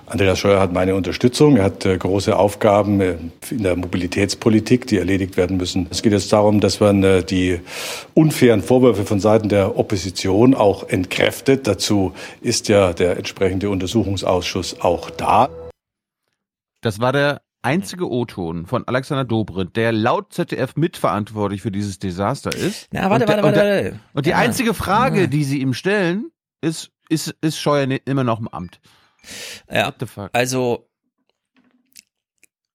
Andreas 0.06 0.38
Scheuer 0.38 0.60
hat 0.60 0.74
meine 0.74 0.96
Unterstützung. 0.96 1.56
Er 1.56 1.64
hat 1.64 1.86
äh, 1.86 1.98
große 1.98 2.38
Aufgaben 2.38 3.00
äh, 3.00 3.16
in 3.50 3.64
der 3.64 3.78
Mobilitätspolitik, 3.78 4.86
die 4.86 4.98
erledigt 4.98 5.38
werden 5.38 5.56
müssen. 5.56 5.88
Es 5.92 6.02
geht 6.02 6.12
jetzt 6.12 6.34
darum, 6.34 6.60
dass 6.60 6.82
man 6.82 7.04
äh, 7.04 7.24
die 7.24 7.62
unfairen 8.14 8.62
Vorwürfe 8.62 9.06
von 9.06 9.22
Seiten 9.22 9.48
der 9.48 9.78
Opposition 9.80 10.56
auch 10.56 10.90
entkräftet. 10.90 11.68
Dazu 11.68 12.12
ist 12.42 12.68
ja 12.68 12.92
der 12.92 13.16
entsprechende 13.16 13.70
Untersuchungsausschuss 13.70 14.82
auch 14.82 15.10
da. 15.10 15.48
Das 16.82 17.00
war 17.00 17.14
der 17.14 17.42
einzige 17.62 18.12
O-Ton 18.12 18.66
von 18.66 18.86
Alexander 18.90 19.24
Dobrindt, 19.24 19.78
der 19.78 19.94
laut 19.94 20.34
ZDF 20.34 20.76
mitverantwortlich 20.76 21.62
für 21.62 21.72
dieses 21.72 21.98
Desaster 21.98 22.54
ist. 22.54 22.88
Na, 22.92 23.10
warte, 23.10 23.24
und 23.24 23.30
warte, 23.30 23.44
warte, 23.44 23.58
warte. 23.58 24.00
und 24.14 24.26
die 24.26 24.34
einzige 24.34 24.74
Frage, 24.74 25.30
die 25.30 25.46
sie 25.46 25.62
ihm 25.62 25.74
stellen, 25.74 26.30
ist, 26.62 26.92
ist, 27.10 27.36
ist 27.42 27.60
Scheuer 27.60 27.88
immer 28.06 28.24
noch 28.24 28.40
im 28.40 28.48
Amt? 28.48 28.80
Ja, 29.70 29.94
also 30.34 30.90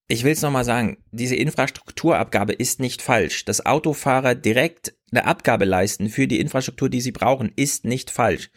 ich 0.08 0.24
will 0.24 0.32
es 0.32 0.42
nochmal 0.42 0.64
sagen, 0.64 0.98
diese 1.10 1.36
Infrastrukturabgabe 1.36 2.52
ist 2.52 2.80
nicht 2.80 3.00
falsch. 3.00 3.46
Dass 3.46 3.64
Autofahrer 3.64 4.34
direkt 4.34 4.94
eine 5.10 5.24
Abgabe 5.24 5.64
leisten 5.64 6.10
für 6.10 6.26
die 6.26 6.40
Infrastruktur, 6.40 6.90
die 6.90 7.00
sie 7.00 7.12
brauchen, 7.12 7.50
ist 7.56 7.84
nicht 7.86 8.10
falsch. 8.10 8.50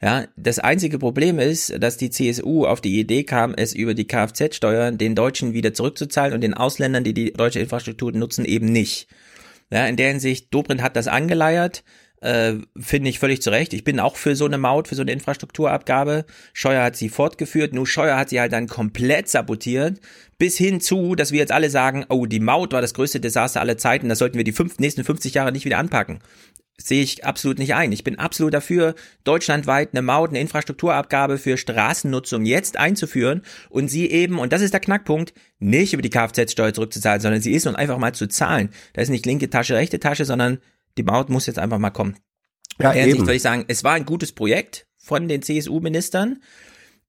Ja, 0.00 0.26
das 0.36 0.58
einzige 0.58 0.98
Problem 0.98 1.38
ist, 1.38 1.74
dass 1.82 1.96
die 1.96 2.10
CSU 2.10 2.64
auf 2.66 2.80
die 2.80 2.98
Idee 2.98 3.24
kam, 3.24 3.54
es 3.54 3.74
über 3.74 3.94
die 3.94 4.06
Kfz-Steuern 4.06 4.98
den 4.98 5.14
Deutschen 5.14 5.52
wieder 5.52 5.72
zurückzuzahlen 5.72 6.34
und 6.34 6.40
den 6.40 6.54
Ausländern, 6.54 7.04
die 7.04 7.14
die 7.14 7.32
deutsche 7.32 7.60
Infrastruktur 7.60 8.12
nutzen, 8.12 8.44
eben 8.44 8.66
nicht. 8.66 9.08
Ja, 9.70 9.86
in 9.86 9.96
der 9.96 10.08
Hinsicht, 10.08 10.52
Dobrindt 10.52 10.82
hat 10.82 10.96
das 10.96 11.08
angeleiert, 11.08 11.84
äh, 12.24 12.54
finde 12.76 13.10
ich 13.10 13.18
völlig 13.18 13.42
zu 13.42 13.50
Recht. 13.50 13.74
Ich 13.74 13.84
bin 13.84 14.00
auch 14.00 14.16
für 14.16 14.34
so 14.34 14.46
eine 14.46 14.56
Maut, 14.56 14.88
für 14.88 14.94
so 14.94 15.02
eine 15.02 15.12
Infrastrukturabgabe. 15.12 16.24
Scheuer 16.54 16.82
hat 16.82 16.96
sie 16.96 17.10
fortgeführt, 17.10 17.74
nur 17.74 17.86
Scheuer 17.86 18.16
hat 18.16 18.30
sie 18.30 18.40
halt 18.40 18.52
dann 18.52 18.66
komplett 18.66 19.28
sabotiert, 19.28 20.00
bis 20.38 20.56
hin 20.56 20.80
zu, 20.80 21.14
dass 21.16 21.32
wir 21.32 21.38
jetzt 21.38 21.52
alle 21.52 21.68
sagen, 21.68 22.06
oh, 22.08 22.24
die 22.24 22.40
Maut 22.40 22.72
war 22.72 22.80
das 22.80 22.94
größte 22.94 23.20
Desaster 23.20 23.60
aller 23.60 23.76
Zeiten, 23.76 24.08
das 24.08 24.18
sollten 24.18 24.38
wir 24.38 24.44
die 24.44 24.52
fünf, 24.52 24.78
nächsten 24.78 25.04
50 25.04 25.34
Jahre 25.34 25.52
nicht 25.52 25.66
wieder 25.66 25.76
anpacken. 25.76 26.20
Sehe 26.76 27.02
ich 27.02 27.24
absolut 27.24 27.58
nicht 27.58 27.74
ein. 27.74 27.92
Ich 27.92 28.02
bin 28.02 28.18
absolut 28.18 28.52
dafür, 28.52 28.94
deutschlandweit 29.22 29.90
eine 29.92 30.02
Maut, 30.02 30.30
eine 30.30 30.40
Infrastrukturabgabe 30.40 31.38
für 31.38 31.56
Straßennutzung 31.56 32.46
jetzt 32.46 32.78
einzuführen 32.78 33.42
und 33.68 33.88
sie 33.88 34.10
eben, 34.10 34.38
und 34.38 34.52
das 34.52 34.62
ist 34.62 34.72
der 34.72 34.80
Knackpunkt, 34.80 35.34
nicht 35.60 35.92
über 35.92 36.02
die 36.02 36.10
Kfz-Steuer 36.10 36.72
zurückzuzahlen, 36.72 37.20
sondern 37.20 37.42
sie 37.42 37.52
ist 37.52 37.66
nun 37.66 37.76
einfach 37.76 37.98
mal 37.98 38.14
zu 38.14 38.26
zahlen. 38.28 38.70
Da 38.94 39.02
ist 39.02 39.10
nicht 39.10 39.26
linke 39.26 39.50
Tasche, 39.50 39.76
rechte 39.76 40.00
Tasche, 40.00 40.24
sondern 40.24 40.58
die 40.98 41.02
Maut 41.02 41.28
muss 41.30 41.46
jetzt 41.46 41.58
einfach 41.58 41.78
mal 41.78 41.90
kommen. 41.90 42.16
Ja, 42.80 42.90
In 42.90 42.94
der 42.96 43.02
Hinsicht 43.04 43.20
würde 43.22 43.34
ich 43.36 43.42
sagen, 43.42 43.64
es 43.68 43.84
war 43.84 43.92
ein 43.92 44.04
gutes 44.06 44.32
Projekt 44.32 44.86
von 44.98 45.28
den 45.28 45.42
CSU-Ministern. 45.42 46.40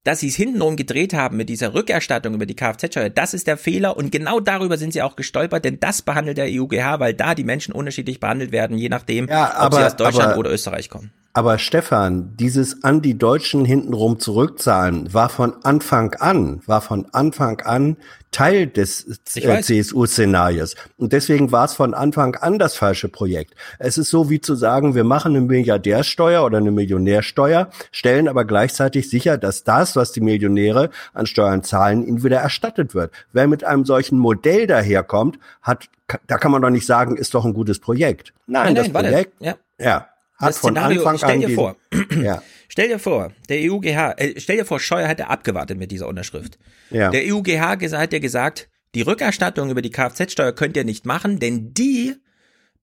Dass 0.04 0.20
sie 0.20 0.28
es 0.28 0.36
hintenrum 0.36 0.76
gedreht 0.76 1.14
haben 1.14 1.36
mit 1.36 1.48
dieser 1.48 1.74
Rückerstattung 1.74 2.32
über 2.34 2.46
die 2.46 2.54
Kfz-Steuer, 2.54 3.10
das 3.10 3.34
ist 3.34 3.48
der 3.48 3.56
Fehler 3.56 3.96
und 3.96 4.12
genau 4.12 4.38
darüber 4.38 4.78
sind 4.78 4.92
sie 4.92 5.02
auch 5.02 5.16
gestolpert, 5.16 5.64
denn 5.64 5.80
das 5.80 6.00
behandelt 6.02 6.38
der 6.38 6.46
EUGH, 6.46 7.00
weil 7.00 7.12
da 7.12 7.34
die 7.34 7.42
Menschen 7.42 7.72
unterschiedlich 7.74 8.20
behandelt 8.20 8.52
werden, 8.52 8.78
je 8.78 8.88
nachdem, 8.88 9.26
Ja, 9.26 9.66
ob 9.66 9.72
sie 9.74 9.78
aber- 9.80 9.86
aus 9.88 9.96
Deutschland 9.96 10.28
aber- 10.30 10.38
oder 10.38 10.52
Österreich 10.52 10.90
kommen. 10.90 11.12
Aber 11.36 11.58
Stefan, 11.58 12.34
dieses 12.38 12.82
an 12.82 13.02
die 13.02 13.18
Deutschen 13.18 13.66
hintenrum 13.66 14.18
zurückzahlen 14.18 15.12
war 15.12 15.28
von 15.28 15.52
Anfang 15.64 16.14
an, 16.14 16.62
war 16.64 16.80
von 16.80 17.08
Anfang 17.12 17.60
an 17.60 17.98
Teil 18.30 18.66
des 18.66 19.20
äh, 19.34 19.60
CSU-Szenarios. 19.60 20.76
Und 20.96 21.12
deswegen 21.12 21.52
war 21.52 21.66
es 21.66 21.74
von 21.74 21.92
Anfang 21.92 22.36
an 22.36 22.58
das 22.58 22.74
falsche 22.74 23.10
Projekt. 23.10 23.52
Es 23.78 23.98
ist 23.98 24.08
so 24.08 24.30
wie 24.30 24.40
zu 24.40 24.54
sagen, 24.54 24.94
wir 24.94 25.04
machen 25.04 25.36
eine 25.36 25.44
Milliardärsteuer 25.44 26.42
oder 26.42 26.56
eine 26.56 26.70
Millionärsteuer, 26.70 27.68
stellen 27.92 28.28
aber 28.28 28.46
gleichzeitig 28.46 29.10
sicher, 29.10 29.36
dass 29.36 29.62
das, 29.62 29.94
was 29.94 30.12
die 30.12 30.22
Millionäre 30.22 30.88
an 31.12 31.26
Steuern 31.26 31.62
zahlen, 31.62 32.02
ihnen 32.06 32.24
wieder 32.24 32.38
erstattet 32.38 32.94
wird. 32.94 33.12
Wer 33.34 33.46
mit 33.46 33.62
einem 33.62 33.84
solchen 33.84 34.18
Modell 34.18 34.66
daherkommt, 34.66 35.38
hat, 35.60 35.90
da 36.28 36.38
kann 36.38 36.50
man 36.50 36.62
doch 36.62 36.70
nicht 36.70 36.86
sagen, 36.86 37.18
ist 37.18 37.34
doch 37.34 37.44
ein 37.44 37.52
gutes 37.52 37.78
Projekt. 37.78 38.32
Nein, 38.46 38.72
Nein, 38.72 38.74
das 38.74 38.88
nein, 38.88 39.02
Projekt, 39.04 39.34
ja. 39.38 39.54
Ja. 39.78 40.08
Hat 40.38 40.50
Das 40.50 40.58
von 40.58 40.72
Szenario, 40.72 41.04
Anfang 41.04 41.18
stell 41.18 41.40
dir 41.40 41.54
vor, 41.54 41.76
ja. 42.22 42.42
Stell 42.68 42.88
dir 42.88 42.98
vor, 42.98 43.32
der 43.48 43.58
EUGH, 43.58 44.14
äh, 44.16 44.40
stell 44.40 44.56
dir 44.56 44.64
vor, 44.64 44.80
Scheuer 44.80 45.06
hätte 45.06 45.28
abgewartet 45.28 45.78
mit 45.78 45.90
dieser 45.90 46.08
Unterschrift. 46.08 46.58
Ja. 46.90 47.10
Der 47.10 47.22
EUGH 47.22 47.92
hat 47.92 48.12
ja 48.12 48.18
gesagt, 48.18 48.68
die 48.94 49.02
Rückerstattung 49.02 49.70
über 49.70 49.82
die 49.82 49.90
Kfz-Steuer 49.90 50.52
könnt 50.52 50.76
ihr 50.76 50.84
nicht 50.84 51.06
machen, 51.06 51.38
denn 51.38 51.72
die 51.74 52.16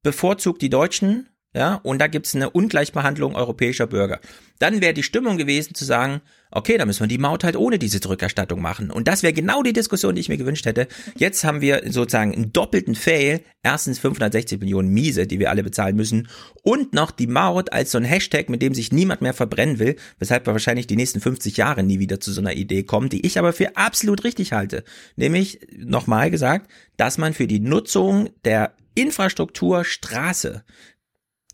bevorzugt 0.03 0.61
die 0.61 0.69
Deutschen, 0.69 1.29
ja, 1.55 1.75
und 1.83 1.99
da 1.99 2.07
gibt's 2.07 2.35
eine 2.35 2.49
Ungleichbehandlung 2.49 3.35
europäischer 3.35 3.87
Bürger. 3.87 4.19
Dann 4.59 4.81
wäre 4.81 4.93
die 4.93 5.03
Stimmung 5.03 5.37
gewesen 5.37 5.75
zu 5.75 5.85
sagen, 5.85 6.21
okay, 6.53 6.77
dann 6.77 6.87
müssen 6.87 7.01
wir 7.01 7.07
die 7.07 7.17
Maut 7.17 7.43
halt 7.43 7.55
ohne 7.55 7.79
diese 7.79 7.99
Rückerstattung 8.07 8.61
machen. 8.61 8.91
Und 8.91 9.07
das 9.07 9.23
wäre 9.23 9.33
genau 9.33 9.63
die 9.63 9.73
Diskussion, 9.73 10.15
die 10.15 10.21
ich 10.21 10.29
mir 10.29 10.37
gewünscht 10.37 10.65
hätte. 10.65 10.87
Jetzt 11.17 11.43
haben 11.43 11.61
wir 11.61 11.83
sozusagen 11.91 12.33
einen 12.33 12.53
doppelten 12.53 12.95
Fail. 12.95 13.41
Erstens 13.63 13.99
560 13.99 14.59
Millionen 14.59 14.89
Miese, 14.89 15.25
die 15.25 15.39
wir 15.39 15.49
alle 15.49 15.63
bezahlen 15.63 15.95
müssen. 15.95 16.27
Und 16.63 16.93
noch 16.93 17.11
die 17.11 17.27
Maut 17.27 17.71
als 17.71 17.91
so 17.91 17.97
ein 17.97 18.03
Hashtag, 18.03 18.49
mit 18.49 18.61
dem 18.61 18.73
sich 18.73 18.91
niemand 18.91 19.21
mehr 19.21 19.33
verbrennen 19.33 19.79
will, 19.79 19.95
weshalb 20.19 20.45
wir 20.45 20.53
wahrscheinlich 20.53 20.87
die 20.87 20.95
nächsten 20.95 21.21
50 21.21 21.57
Jahre 21.57 21.83
nie 21.83 21.99
wieder 21.99 22.19
zu 22.19 22.31
so 22.31 22.41
einer 22.41 22.53
Idee 22.53 22.83
kommen, 22.83 23.09
die 23.09 23.25
ich 23.25 23.39
aber 23.39 23.53
für 23.53 23.75
absolut 23.75 24.23
richtig 24.23 24.53
halte. 24.53 24.83
Nämlich, 25.15 25.59
nochmal 25.77 26.29
gesagt, 26.29 26.69
dass 26.97 27.17
man 27.17 27.33
für 27.33 27.47
die 27.47 27.59
Nutzung 27.59 28.29
der 28.45 28.73
Infrastruktur 28.95 29.85
Straße 29.85 30.63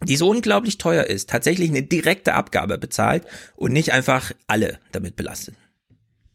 die 0.03 0.15
so 0.15 0.29
unglaublich 0.29 0.77
teuer 0.77 1.05
ist, 1.05 1.29
tatsächlich 1.29 1.69
eine 1.69 1.83
direkte 1.83 2.33
Abgabe 2.33 2.77
bezahlt 2.77 3.25
und 3.55 3.73
nicht 3.73 3.91
einfach 3.93 4.31
alle 4.47 4.79
damit 4.91 5.15
belastet. 5.15 5.55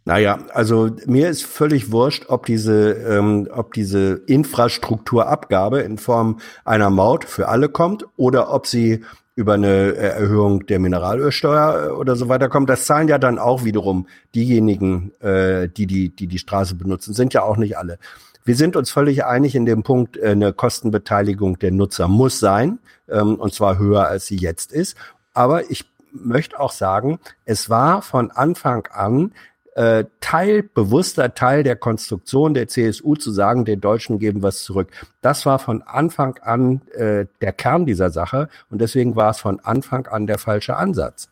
Naja, 0.06 0.38
also 0.52 0.90
mir 1.06 1.30
ist 1.30 1.44
völlig 1.44 1.90
wurscht, 1.90 2.26
ob 2.28 2.44
diese, 2.44 2.92
ähm, 2.92 3.48
ob 3.50 3.72
diese 3.72 4.22
Infrastrukturabgabe 4.26 5.80
in 5.80 5.96
Form 5.96 6.40
einer 6.64 6.90
Maut 6.90 7.24
für 7.24 7.48
alle 7.48 7.70
kommt 7.70 8.04
oder 8.16 8.52
ob 8.52 8.66
sie 8.66 9.02
über 9.34 9.54
eine 9.54 9.94
Erhöhung 9.96 10.66
der 10.66 10.78
Mineralölsteuer 10.78 11.86
äh, 11.86 11.90
oder 11.90 12.16
so 12.16 12.28
weiter 12.28 12.50
kommt. 12.50 12.68
Das 12.68 12.84
zahlen 12.84 13.08
ja 13.08 13.18
dann 13.18 13.38
auch 13.38 13.64
wiederum 13.64 14.06
diejenigen, 14.34 15.12
äh, 15.20 15.68
die, 15.68 15.86
die, 15.86 16.14
die 16.14 16.26
die 16.26 16.38
Straße 16.38 16.74
benutzen, 16.74 17.14
sind 17.14 17.32
ja 17.32 17.42
auch 17.42 17.56
nicht 17.56 17.78
alle. 17.78 17.98
Wir 18.44 18.56
sind 18.56 18.76
uns 18.76 18.90
völlig 18.90 19.24
einig 19.24 19.54
in 19.54 19.64
dem 19.64 19.82
Punkt, 19.82 20.18
äh, 20.18 20.30
eine 20.30 20.52
Kostenbeteiligung 20.52 21.58
der 21.58 21.70
Nutzer 21.70 22.08
muss 22.08 22.40
sein, 22.40 22.78
ähm, 23.08 23.36
und 23.36 23.54
zwar 23.54 23.78
höher, 23.78 24.06
als 24.06 24.26
sie 24.26 24.36
jetzt 24.36 24.70
ist. 24.72 24.96
Aber 25.32 25.70
ich 25.70 25.90
möchte 26.12 26.60
auch 26.60 26.72
sagen, 26.72 27.18
es 27.46 27.70
war 27.70 28.02
von 28.02 28.30
Anfang 28.30 28.86
an 28.92 29.32
äh, 29.74 30.04
Teil, 30.20 30.62
bewusster 30.62 31.34
Teil 31.34 31.62
der 31.62 31.76
Konstruktion 31.76 32.54
der 32.54 32.68
CSU 32.68 33.16
zu 33.16 33.32
sagen, 33.32 33.64
den 33.64 33.80
Deutschen 33.80 34.18
geben 34.18 34.42
was 34.42 34.62
zurück. 34.62 34.90
Das 35.20 35.46
war 35.46 35.58
von 35.58 35.82
Anfang 35.82 36.38
an 36.42 36.82
äh, 36.92 37.26
der 37.40 37.52
Kern 37.52 37.86
dieser 37.86 38.10
Sache 38.10 38.48
und 38.70 38.80
deswegen 38.80 39.16
war 39.16 39.30
es 39.30 39.40
von 39.40 39.58
Anfang 39.60 40.06
an 40.06 40.26
der 40.26 40.38
falsche 40.38 40.76
Ansatz. 40.76 41.28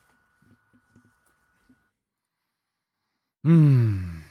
Hm. 3.44 4.21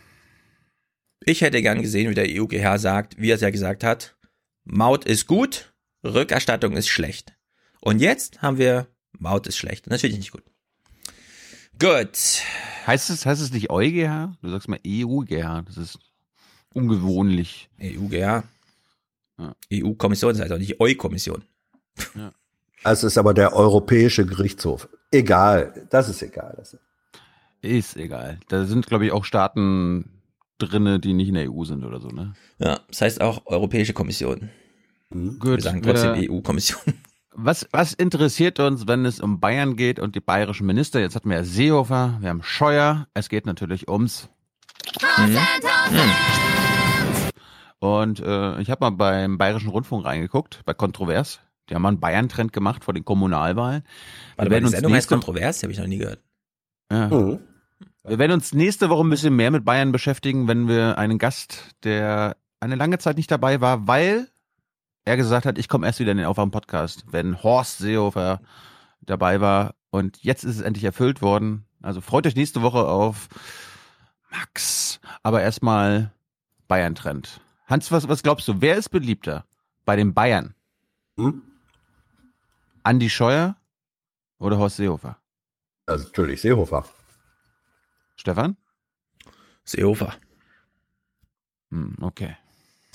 Ich 1.25 1.41
hätte 1.41 1.61
gern 1.61 1.81
gesehen, 1.81 2.09
wie 2.09 2.15
der 2.15 2.27
EUGH 2.27 2.79
sagt, 2.79 3.19
wie 3.21 3.31
er 3.31 3.35
es 3.35 3.41
ja 3.41 3.51
gesagt 3.51 3.83
hat, 3.83 4.15
Maut 4.63 5.05
ist 5.05 5.27
gut, 5.27 5.73
Rückerstattung 6.03 6.75
ist 6.75 6.87
schlecht. 6.87 7.33
Und 7.79 7.99
jetzt 7.99 8.41
haben 8.41 8.57
wir 8.57 8.87
Maut 9.17 9.47
ist 9.47 9.57
schlecht. 9.57 9.87
Natürlich 9.87 10.17
nicht 10.17 10.31
gut. 10.31 10.43
Gut. 11.79 12.41
Heißt 12.87 13.09
es, 13.09 13.25
heißt 13.25 13.41
es 13.41 13.51
nicht 13.51 13.69
EuGH? 13.69 14.35
Du 14.41 14.49
sagst 14.49 14.67
mal 14.67 14.79
EUGH. 14.85 15.63
Das 15.65 15.77
ist 15.77 15.99
ungewöhnlich. 16.73 17.69
EUGH. 17.79 18.43
EU-Kommission, 19.73 20.33
das 20.33 20.41
heißt 20.41 20.51
auch 20.51 20.57
nicht 20.57 20.79
EU-Kommission. 20.79 21.43
Also 22.83 23.07
es 23.07 23.13
ist 23.13 23.17
aber 23.17 23.33
der 23.33 23.53
Europäische 23.53 24.25
Gerichtshof. 24.25 24.89
Egal, 25.11 25.87
das 25.89 26.09
ist 26.09 26.21
egal. 26.21 26.53
Das 26.57 26.77
Ist 27.61 27.97
egal. 27.97 28.39
Da 28.47 28.65
sind, 28.65 28.87
glaube 28.87 29.05
ich, 29.05 29.11
auch 29.11 29.25
Staaten 29.25 30.20
drinne, 30.67 30.99
die 30.99 31.13
nicht 31.13 31.29
in 31.29 31.35
der 31.35 31.51
EU 31.51 31.63
sind 31.63 31.83
oder 31.83 31.99
so, 31.99 32.09
ne? 32.09 32.33
Ja, 32.59 32.79
das 32.87 33.01
heißt 33.01 33.21
auch 33.21 33.45
Europäische 33.45 33.93
Kommission. 33.93 34.49
Gut. 35.11 35.57
Wir 35.57 35.61
sagen 35.61 35.81
trotzdem 35.81 36.29
EU-Kommission. 36.29 36.81
Was, 37.33 37.65
was 37.71 37.93
interessiert 37.93 38.59
uns, 38.59 38.87
wenn 38.87 39.05
es 39.05 39.21
um 39.21 39.39
Bayern 39.39 39.77
geht 39.77 39.99
und 39.99 40.15
die 40.15 40.19
bayerischen 40.19 40.67
Minister? 40.67 40.99
Jetzt 40.99 41.15
hatten 41.15 41.29
wir 41.29 41.37
ja 41.37 41.43
Seehofer, 41.45 42.17
wir 42.19 42.27
haben 42.27 42.43
Scheuer. 42.43 43.07
Es 43.13 43.29
geht 43.29 43.45
natürlich 43.45 43.87
ums. 43.87 44.27
Mhm. 45.17 45.37
Und 47.79 48.19
äh, 48.19 48.59
ich 48.59 48.69
habe 48.69 48.83
mal 48.83 48.89
beim 48.89 49.37
Bayerischen 49.37 49.69
Rundfunk 49.69 50.05
reingeguckt, 50.05 50.59
bei 50.65 50.73
Kontrovers. 50.73 51.39
Die 51.69 51.75
haben 51.75 51.83
mal 51.83 51.87
einen 51.87 52.01
Bayern-Trend 52.01 52.51
gemacht 52.51 52.83
vor 52.83 52.93
den 52.93 53.05
Kommunalwahlen. 53.05 53.83
Warte 54.35 54.51
Wir 54.51 54.61
mal, 54.61 54.67
die 54.67 54.75
Sendung 54.75 54.93
heißt 54.93 55.07
kontrovers, 55.07 55.59
die 55.59 55.65
habe 55.67 55.71
ich 55.71 55.79
noch 55.79 55.87
nie 55.87 55.99
gehört. 55.99 56.19
Ja. 56.91 57.39
Wir 58.03 58.17
werden 58.17 58.31
uns 58.31 58.51
nächste 58.53 58.89
Woche 58.89 59.05
ein 59.05 59.11
bisschen 59.11 59.35
mehr 59.35 59.51
mit 59.51 59.63
Bayern 59.63 59.91
beschäftigen, 59.91 60.47
wenn 60.47 60.67
wir 60.67 60.97
einen 60.97 61.19
Gast, 61.19 61.75
der 61.83 62.35
eine 62.59 62.73
lange 62.75 62.97
Zeit 62.97 63.15
nicht 63.15 63.29
dabei 63.29 63.61
war, 63.61 63.87
weil 63.87 64.27
er 65.05 65.17
gesagt 65.17 65.45
hat, 65.45 65.59
ich 65.59 65.67
komme 65.67 65.85
erst 65.85 65.99
wieder 65.99 66.11
in 66.11 66.17
den 66.17 66.25
Aufwachen-Podcast, 66.25 67.05
wenn 67.11 67.43
Horst 67.43 67.77
Seehofer 67.77 68.41
dabei 69.01 69.39
war. 69.39 69.75
Und 69.91 70.17
jetzt 70.23 70.43
ist 70.43 70.55
es 70.55 70.61
endlich 70.61 70.83
erfüllt 70.83 71.21
worden. 71.21 71.65
Also 71.83 72.01
freut 72.01 72.25
euch 72.25 72.35
nächste 72.35 72.63
Woche 72.63 72.87
auf 72.87 73.29
Max. 74.31 74.99
Aber 75.21 75.43
erstmal 75.43 76.11
Bayern-Trend. 76.67 77.39
Hans, 77.67 77.91
was, 77.91 78.07
was 78.07 78.23
glaubst 78.23 78.47
du, 78.47 78.61
wer 78.61 78.77
ist 78.77 78.89
beliebter 78.89 79.45
bei 79.85 79.95
den 79.95 80.15
Bayern? 80.15 80.55
Hm? 81.17 81.43
Andi 82.81 83.11
Scheuer 83.11 83.57
oder 84.39 84.57
Horst 84.57 84.77
Seehofer? 84.77 85.17
Also 85.85 86.05
natürlich 86.05 86.41
Seehofer. 86.41 86.85
Stefan? 88.21 88.55
Seehofer. 89.65 90.13
Hm, 91.71 91.95
okay. 92.01 92.37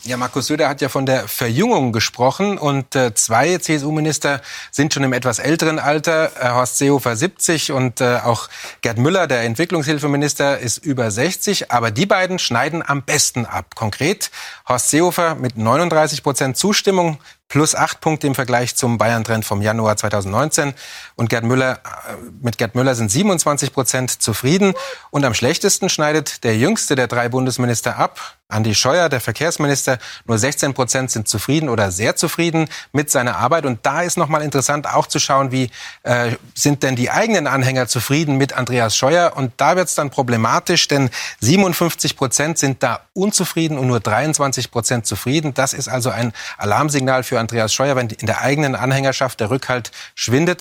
Ja, 0.04 0.16
Markus 0.16 0.46
Söder 0.46 0.68
hat 0.68 0.80
ja 0.80 0.88
von 0.88 1.04
der 1.04 1.26
Verjüngung 1.26 1.90
gesprochen 1.90 2.58
und 2.58 2.94
äh, 2.94 3.12
zwei 3.14 3.58
CSU-Minister 3.58 4.40
sind 4.70 4.94
schon 4.94 5.02
im 5.02 5.12
etwas 5.12 5.40
älteren 5.40 5.80
Alter. 5.80 6.30
Äh, 6.40 6.50
Horst 6.50 6.78
Seehofer 6.78 7.16
70 7.16 7.72
und 7.72 8.00
äh, 8.00 8.20
auch 8.22 8.48
Gerd 8.82 8.98
Müller, 8.98 9.26
der 9.26 9.42
Entwicklungshilfeminister, 9.42 10.58
ist 10.60 10.78
über 10.78 11.10
60. 11.10 11.72
Aber 11.72 11.90
die 11.90 12.06
beiden 12.06 12.38
schneiden 12.38 12.84
am 12.86 13.02
besten 13.02 13.46
ab. 13.46 13.74
Konkret 13.74 14.30
Horst 14.68 14.90
Seehofer 14.90 15.34
mit 15.34 15.56
39 15.56 16.22
Prozent 16.22 16.56
Zustimmung 16.56 17.18
plus 17.48 17.74
acht 17.74 18.00
Punkte 18.00 18.26
im 18.26 18.34
Vergleich 18.34 18.74
zum 18.76 18.98
Bayern-Trend 18.98 19.44
vom 19.44 19.62
Januar 19.62 19.96
2019. 19.96 20.74
Und 21.14 21.30
Gerd 21.30 21.44
Müller, 21.44 21.80
äh, 21.84 22.14
mit 22.42 22.58
Gerd 22.58 22.74
Müller 22.74 22.94
sind 22.94 23.10
27 23.10 23.72
Prozent 23.72 24.22
zufrieden. 24.22 24.74
Und 25.10 25.24
am 25.24 25.34
schlechtesten 25.34 25.88
schneidet 25.88 26.44
der 26.44 26.56
jüngste 26.56 26.96
der 26.96 27.06
drei 27.06 27.28
Bundesminister 27.28 27.96
ab. 27.96 28.20
Andi 28.48 28.76
Scheuer, 28.76 29.08
der 29.08 29.20
Verkehrsminister, 29.20 29.98
nur 30.24 30.38
16 30.38 30.72
Prozent 30.72 31.10
sind 31.10 31.26
zufrieden 31.26 31.68
oder 31.68 31.90
sehr 31.90 32.14
zufrieden 32.14 32.68
mit 32.92 33.10
seiner 33.10 33.36
Arbeit. 33.36 33.66
Und 33.66 33.84
da 33.84 34.02
ist 34.02 34.16
nochmal 34.16 34.42
interessant 34.42 34.86
auch 34.86 35.08
zu 35.08 35.18
schauen, 35.18 35.50
wie 35.50 35.70
äh, 36.04 36.36
sind 36.54 36.84
denn 36.84 36.94
die 36.94 37.10
eigenen 37.10 37.48
Anhänger 37.48 37.88
zufrieden 37.88 38.36
mit 38.36 38.52
Andreas 38.52 38.96
Scheuer. 38.96 39.32
Und 39.34 39.52
da 39.56 39.74
wird 39.74 39.88
es 39.88 39.96
dann 39.96 40.10
problematisch, 40.10 40.86
denn 40.86 41.10
57 41.40 42.16
Prozent 42.16 42.58
sind 42.58 42.84
da 42.84 43.00
unzufrieden 43.14 43.78
und 43.78 43.88
nur 43.88 43.98
23 43.98 44.70
Prozent 44.70 45.06
zufrieden. 45.06 45.52
Das 45.52 45.72
ist 45.72 45.88
also 45.88 46.10
ein 46.10 46.32
Alarmsignal 46.56 47.24
für 47.24 47.40
Andreas 47.40 47.74
Scheuer, 47.74 47.96
wenn 47.96 48.10
in 48.10 48.26
der 48.26 48.42
eigenen 48.42 48.76
Anhängerschaft 48.76 49.40
der 49.40 49.50
Rückhalt 49.50 49.90
schwindet. 50.14 50.60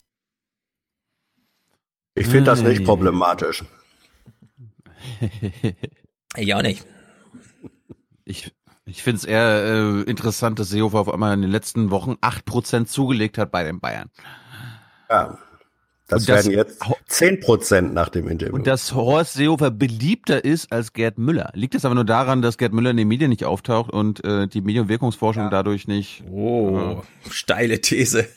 Ich 2.15 2.25
finde 2.25 2.45
das 2.45 2.59
Hm. 2.61 2.67
nicht 2.69 2.83
problematisch. 2.83 3.63
Ich 6.35 6.53
auch 6.55 6.61
nicht. 6.63 6.83
Ich, 8.25 8.53
ich 8.85 9.03
finde 9.03 9.17
es 9.17 9.23
eher 9.25 9.63
äh, 9.63 10.01
interessant, 10.09 10.59
dass 10.59 10.69
Seehofer 10.69 10.99
auf 10.99 11.13
einmal 11.13 11.33
in 11.33 11.41
den 11.41 11.51
letzten 11.51 11.91
Wochen 11.91 12.13
8% 12.21 12.85
zugelegt 12.85 13.37
hat 13.37 13.51
bei 13.51 13.63
den 13.63 13.79
Bayern. 13.79 14.09
Ja. 15.09 15.37
Das, 16.07 16.21
Und 16.21 16.29
das- 16.29 16.45
werden 16.45 16.51
jetzt 16.57 16.81
10 17.07 17.39
Prozent 17.39 17.93
nach 17.95 18.09
dem 18.09 18.27
Interview. 18.27 18.53
Und 18.53 18.67
dass 18.67 18.93
Horst 18.93 19.33
Seehofer 19.33 19.71
beliebter 19.71 20.45
ist 20.45 20.71
als 20.71 20.93
Gerd 20.93 21.17
Müller. 21.17 21.49
Liegt 21.55 21.73
das 21.73 21.83
aber 21.83 21.95
nur 21.95 22.05
daran, 22.05 22.43
dass 22.43 22.59
Gerd 22.59 22.73
Müller 22.73 22.91
in 22.91 22.97
den 22.97 23.07
Medien 23.07 23.29
nicht 23.29 23.43
auftaucht 23.45 23.91
und 23.91 24.23
äh, 24.23 24.47
die 24.47 24.61
Medienwirkungsforschung 24.61 25.49
dadurch 25.49 25.87
nicht. 25.87 26.23
Oh, 26.29 27.01
steile 27.31 27.81
These. 27.81 28.27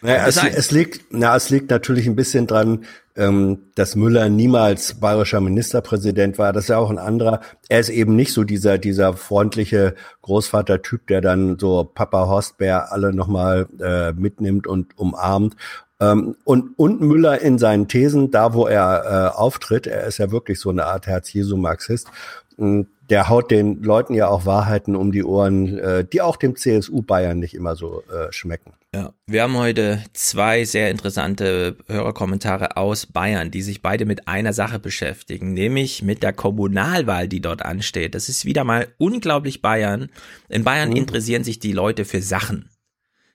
Naja, 0.00 0.26
es, 0.26 0.42
es, 0.42 0.70
liegt, 0.70 1.04
na, 1.10 1.36
es 1.36 1.50
liegt 1.50 1.70
natürlich 1.70 2.06
ein 2.06 2.16
bisschen 2.16 2.46
dran, 2.46 2.84
ähm, 3.16 3.70
dass 3.74 3.96
Müller 3.96 4.28
niemals 4.28 4.94
bayerischer 4.94 5.40
Ministerpräsident 5.40 6.38
war. 6.38 6.52
Das 6.52 6.64
ist 6.64 6.68
ja 6.68 6.78
auch 6.78 6.90
ein 6.90 6.98
anderer. 6.98 7.40
Er 7.68 7.80
ist 7.80 7.90
eben 7.90 8.16
nicht 8.16 8.32
so 8.32 8.44
dieser, 8.44 8.78
dieser 8.78 9.14
freundliche 9.14 9.94
Großvater-Typ, 10.22 11.06
der 11.06 11.20
dann 11.20 11.58
so 11.58 11.84
Papa 11.84 12.26
Horstbär 12.26 12.92
alle 12.92 13.12
nochmal 13.12 13.68
äh, 13.80 14.12
mitnimmt 14.12 14.66
und 14.66 14.98
umarmt. 14.98 15.54
Ähm, 16.00 16.36
und, 16.44 16.76
und 16.76 17.00
Müller 17.00 17.40
in 17.40 17.58
seinen 17.58 17.86
Thesen, 17.86 18.30
da 18.30 18.52
wo 18.54 18.66
er 18.66 19.32
äh, 19.32 19.36
auftritt, 19.36 19.86
er 19.86 20.04
ist 20.04 20.18
ja 20.18 20.32
wirklich 20.32 20.58
so 20.58 20.70
eine 20.70 20.86
Art 20.86 21.06
Herz-Jesu-Marxist, 21.06 22.08
der 22.56 23.28
haut 23.28 23.50
den 23.50 23.82
Leuten 23.82 24.14
ja 24.14 24.28
auch 24.28 24.46
Wahrheiten 24.46 24.96
um 24.96 25.12
die 25.12 25.24
Ohren, 25.24 25.78
äh, 25.78 26.04
die 26.04 26.22
auch 26.22 26.36
dem 26.36 26.56
CSU 26.56 27.02
Bayern 27.02 27.38
nicht 27.38 27.54
immer 27.54 27.76
so 27.76 28.02
äh, 28.02 28.32
schmecken. 28.32 28.72
Ja, 28.94 29.12
wir 29.26 29.42
haben 29.42 29.56
heute 29.56 30.04
zwei 30.12 30.64
sehr 30.64 30.88
interessante 30.88 31.78
Hörerkommentare 31.88 32.76
aus 32.76 33.06
Bayern, 33.06 33.50
die 33.50 33.60
sich 33.60 33.82
beide 33.82 34.04
mit 34.04 34.28
einer 34.28 34.52
Sache 34.52 34.78
beschäftigen, 34.78 35.52
nämlich 35.52 36.02
mit 36.02 36.22
der 36.22 36.32
Kommunalwahl, 36.32 37.26
die 37.26 37.40
dort 37.40 37.62
ansteht. 37.64 38.14
Das 38.14 38.28
ist 38.28 38.44
wieder 38.44 38.62
mal 38.62 38.86
unglaublich 38.98 39.60
Bayern. 39.60 40.10
In 40.48 40.62
Bayern 40.62 40.90
mhm. 40.90 40.96
interessieren 40.96 41.42
sich 41.42 41.58
die 41.58 41.72
Leute 41.72 42.04
für 42.04 42.22
Sachen. 42.22 42.70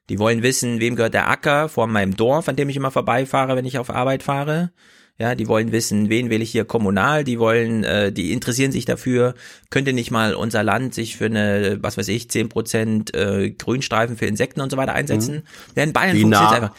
Die 0.07 0.17
wollen 0.17 0.43
wissen, 0.43 0.79
wem 0.79 0.95
gehört 0.95 1.13
der 1.13 1.27
Acker 1.27 1.67
vor 1.67 1.87
meinem 1.87 2.15
Dorf, 2.15 2.47
an 2.47 2.55
dem 2.55 2.69
ich 2.69 2.77
immer 2.77 2.91
vorbeifahre, 2.91 3.57
wenn 3.57 3.65
ich 3.65 3.79
auf 3.79 3.89
Arbeit 3.89 4.23
fahre. 4.23 4.71
Ja, 5.19 5.35
die 5.35 5.49
wollen 5.49 5.73
wissen, 5.73 6.09
wen 6.09 6.29
will 6.29 6.41
ich 6.41 6.49
hier 6.49 6.63
kommunal, 6.63 7.25
die 7.25 7.39
wollen, 7.39 7.83
äh, 7.83 8.13
die 8.13 8.31
interessieren 8.31 8.71
sich 8.71 8.85
dafür, 8.85 9.35
könnte 9.69 9.91
nicht 9.91 10.11
mal 10.11 10.33
unser 10.33 10.63
Land 10.63 10.93
sich 10.93 11.17
für 11.17 11.25
eine, 11.25 11.77
was 11.81 11.97
weiß 11.97 12.07
ich, 12.07 12.31
zehn 12.31 12.47
Prozent 12.47 13.13
äh, 13.13 13.51
Grünstreifen 13.51 14.15
für 14.15 14.27
Insekten 14.27 14.61
und 14.61 14.71
so 14.71 14.77
weiter 14.77 14.93
einsetzen. 14.93 15.35
Mhm. 15.35 15.43
Ja, 15.75 15.83
in 15.83 15.93
Bayern 15.93 16.15
wie 16.15 16.21
funktioniert 16.21 16.51
nah, 16.51 16.57
einfach. 16.57 16.75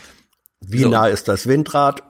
Wie 0.60 0.78
so. 0.78 0.88
nah 0.88 1.06
ist 1.06 1.28
das 1.28 1.46
Windrad? 1.46 2.02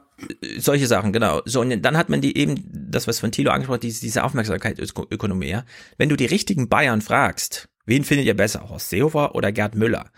Solche 0.59 0.87
Sachen, 0.87 1.13
genau. 1.13 1.43
So, 1.47 1.63
und 1.63 1.83
dann 1.83 1.97
hat 1.97 2.11
man 2.11 2.21
die 2.21 2.37
eben, 2.37 2.63
das, 2.73 3.09
was 3.09 3.19
von 3.19 3.33
Thilo 3.33 3.51
angesprochen 3.51 3.77
hat, 3.77 3.83
diese, 3.83 4.01
diese 4.01 4.23
Aufmerksamkeitsökonomie, 4.23 5.49
ja. 5.49 5.65
Wenn 5.99 6.11
du 6.11 6.17
die 6.17 6.27
richtigen 6.27 6.69
Bayern 6.69 7.01
fragst, 7.01 7.69
wen 7.87 8.05
findet 8.05 8.27
ihr 8.27 8.37
besser, 8.37 8.69
Horst 8.69 8.91
Seehofer 8.91 9.35
oder 9.35 9.51
Gerd 9.51 9.75
Müller? 9.75 10.11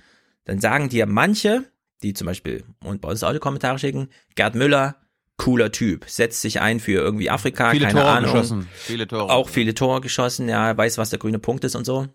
Dann 0.45 0.61
sagen 0.61 0.91
dir 0.91 1.07
manche, 1.07 1.65
die 2.03 2.13
zum 2.13 2.27
Beispiel 2.27 2.65
und 2.85 3.01
bei 3.01 3.09
uns 3.09 3.23
Audiokommentare 3.23 3.79
schicken, 3.79 4.09
Gerd 4.35 4.57
Müller, 4.57 4.97
cooler 5.43 5.73
Typ, 5.73 6.05
setzt 6.09 6.41
sich 6.41 6.61
ein 6.61 6.79
für 6.79 6.93
irgendwie 6.93 7.29
Afrika, 7.29 7.73
viele 7.73 7.87
keine 7.87 7.99
Tore 7.99 8.13
Ahnung. 8.13 8.33
Geschossen. 8.33 8.69
Viele 8.75 9.09
Tore. 9.09 9.33
Auch 9.33 9.49
viele 9.49 9.75
Tore 9.75 10.01
geschossen, 10.01 10.49
ja, 10.49 10.77
weiß, 10.77 10.99
was 10.99 11.11
der 11.11 11.19
grüne 11.19 11.41
Punkt 11.41 11.65
ist 11.65 11.75
und 11.75 11.85
so. 11.85 12.07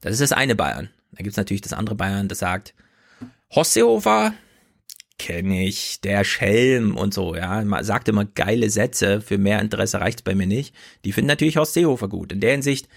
Das 0.00 0.12
ist 0.12 0.20
das 0.20 0.30
eine 0.30 0.54
Bayern. 0.54 0.90
Da 1.10 1.24
gibt's 1.24 1.36
natürlich 1.36 1.62
das 1.62 1.72
andere 1.72 1.96
Bayern, 1.96 2.28
das 2.28 2.38
sagt, 2.38 2.72
Horst 3.52 3.72
Seehofer, 3.72 4.32
kenne 5.18 5.66
ich, 5.66 6.00
der 6.02 6.22
Schelm 6.22 6.96
und 6.96 7.12
so, 7.12 7.34
ja, 7.34 7.64
sagt 7.82 8.08
immer 8.08 8.24
geile 8.24 8.70
Sätze, 8.70 9.20
für 9.20 9.36
mehr 9.36 9.60
Interesse 9.60 10.00
reicht's 10.00 10.22
bei 10.22 10.36
mir 10.36 10.46
nicht. 10.46 10.72
Die 11.04 11.10
finden 11.10 11.28
natürlich 11.28 11.56
Horst 11.56 11.74
Seehofer 11.74 12.06
gut. 12.06 12.30
In 12.30 12.38
der 12.38 12.52
Hinsicht, 12.52 12.88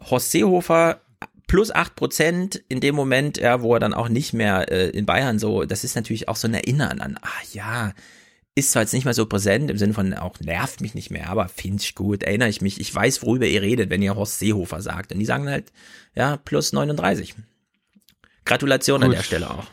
Horst 0.00 0.30
Seehofer 0.30 1.00
plus 1.48 1.72
acht 1.72 1.96
Prozent 1.96 2.62
in 2.68 2.78
dem 2.78 2.94
Moment, 2.94 3.38
ja, 3.38 3.60
wo 3.60 3.74
er 3.74 3.80
dann 3.80 3.94
auch 3.94 4.08
nicht 4.08 4.34
mehr 4.34 4.70
äh, 4.70 4.90
in 4.90 5.04
Bayern 5.04 5.40
so, 5.40 5.64
das 5.64 5.82
ist 5.82 5.96
natürlich 5.96 6.28
auch 6.28 6.36
so 6.36 6.46
ein 6.46 6.54
Erinnern 6.54 7.00
an, 7.00 7.18
ah 7.20 7.42
ja, 7.52 7.92
ist 8.56 8.72
zwar 8.72 8.82
jetzt 8.82 8.94
nicht 8.94 9.04
mehr 9.04 9.14
so 9.14 9.26
präsent, 9.26 9.70
im 9.70 9.76
Sinne 9.76 9.92
von 9.92 10.14
auch 10.14 10.40
nervt 10.40 10.80
mich 10.80 10.94
nicht 10.94 11.10
mehr, 11.10 11.28
aber 11.28 11.48
finde 11.48 11.82
ich 11.82 11.94
gut, 11.94 12.22
erinnere 12.22 12.48
ich 12.48 12.62
mich, 12.62 12.80
ich 12.80 12.92
weiß, 12.92 13.22
worüber 13.22 13.46
ihr 13.46 13.60
redet, 13.60 13.90
wenn 13.90 14.02
ihr 14.02 14.16
Horst 14.16 14.38
Seehofer 14.38 14.80
sagt. 14.80 15.12
Und 15.12 15.18
die 15.18 15.26
sagen 15.26 15.48
halt, 15.48 15.72
ja, 16.14 16.38
plus 16.38 16.72
39. 16.72 17.34
Gratulation 18.46 19.00
gut. 19.00 19.10
an 19.10 19.10
der 19.12 19.22
Stelle 19.22 19.50
auch. 19.50 19.66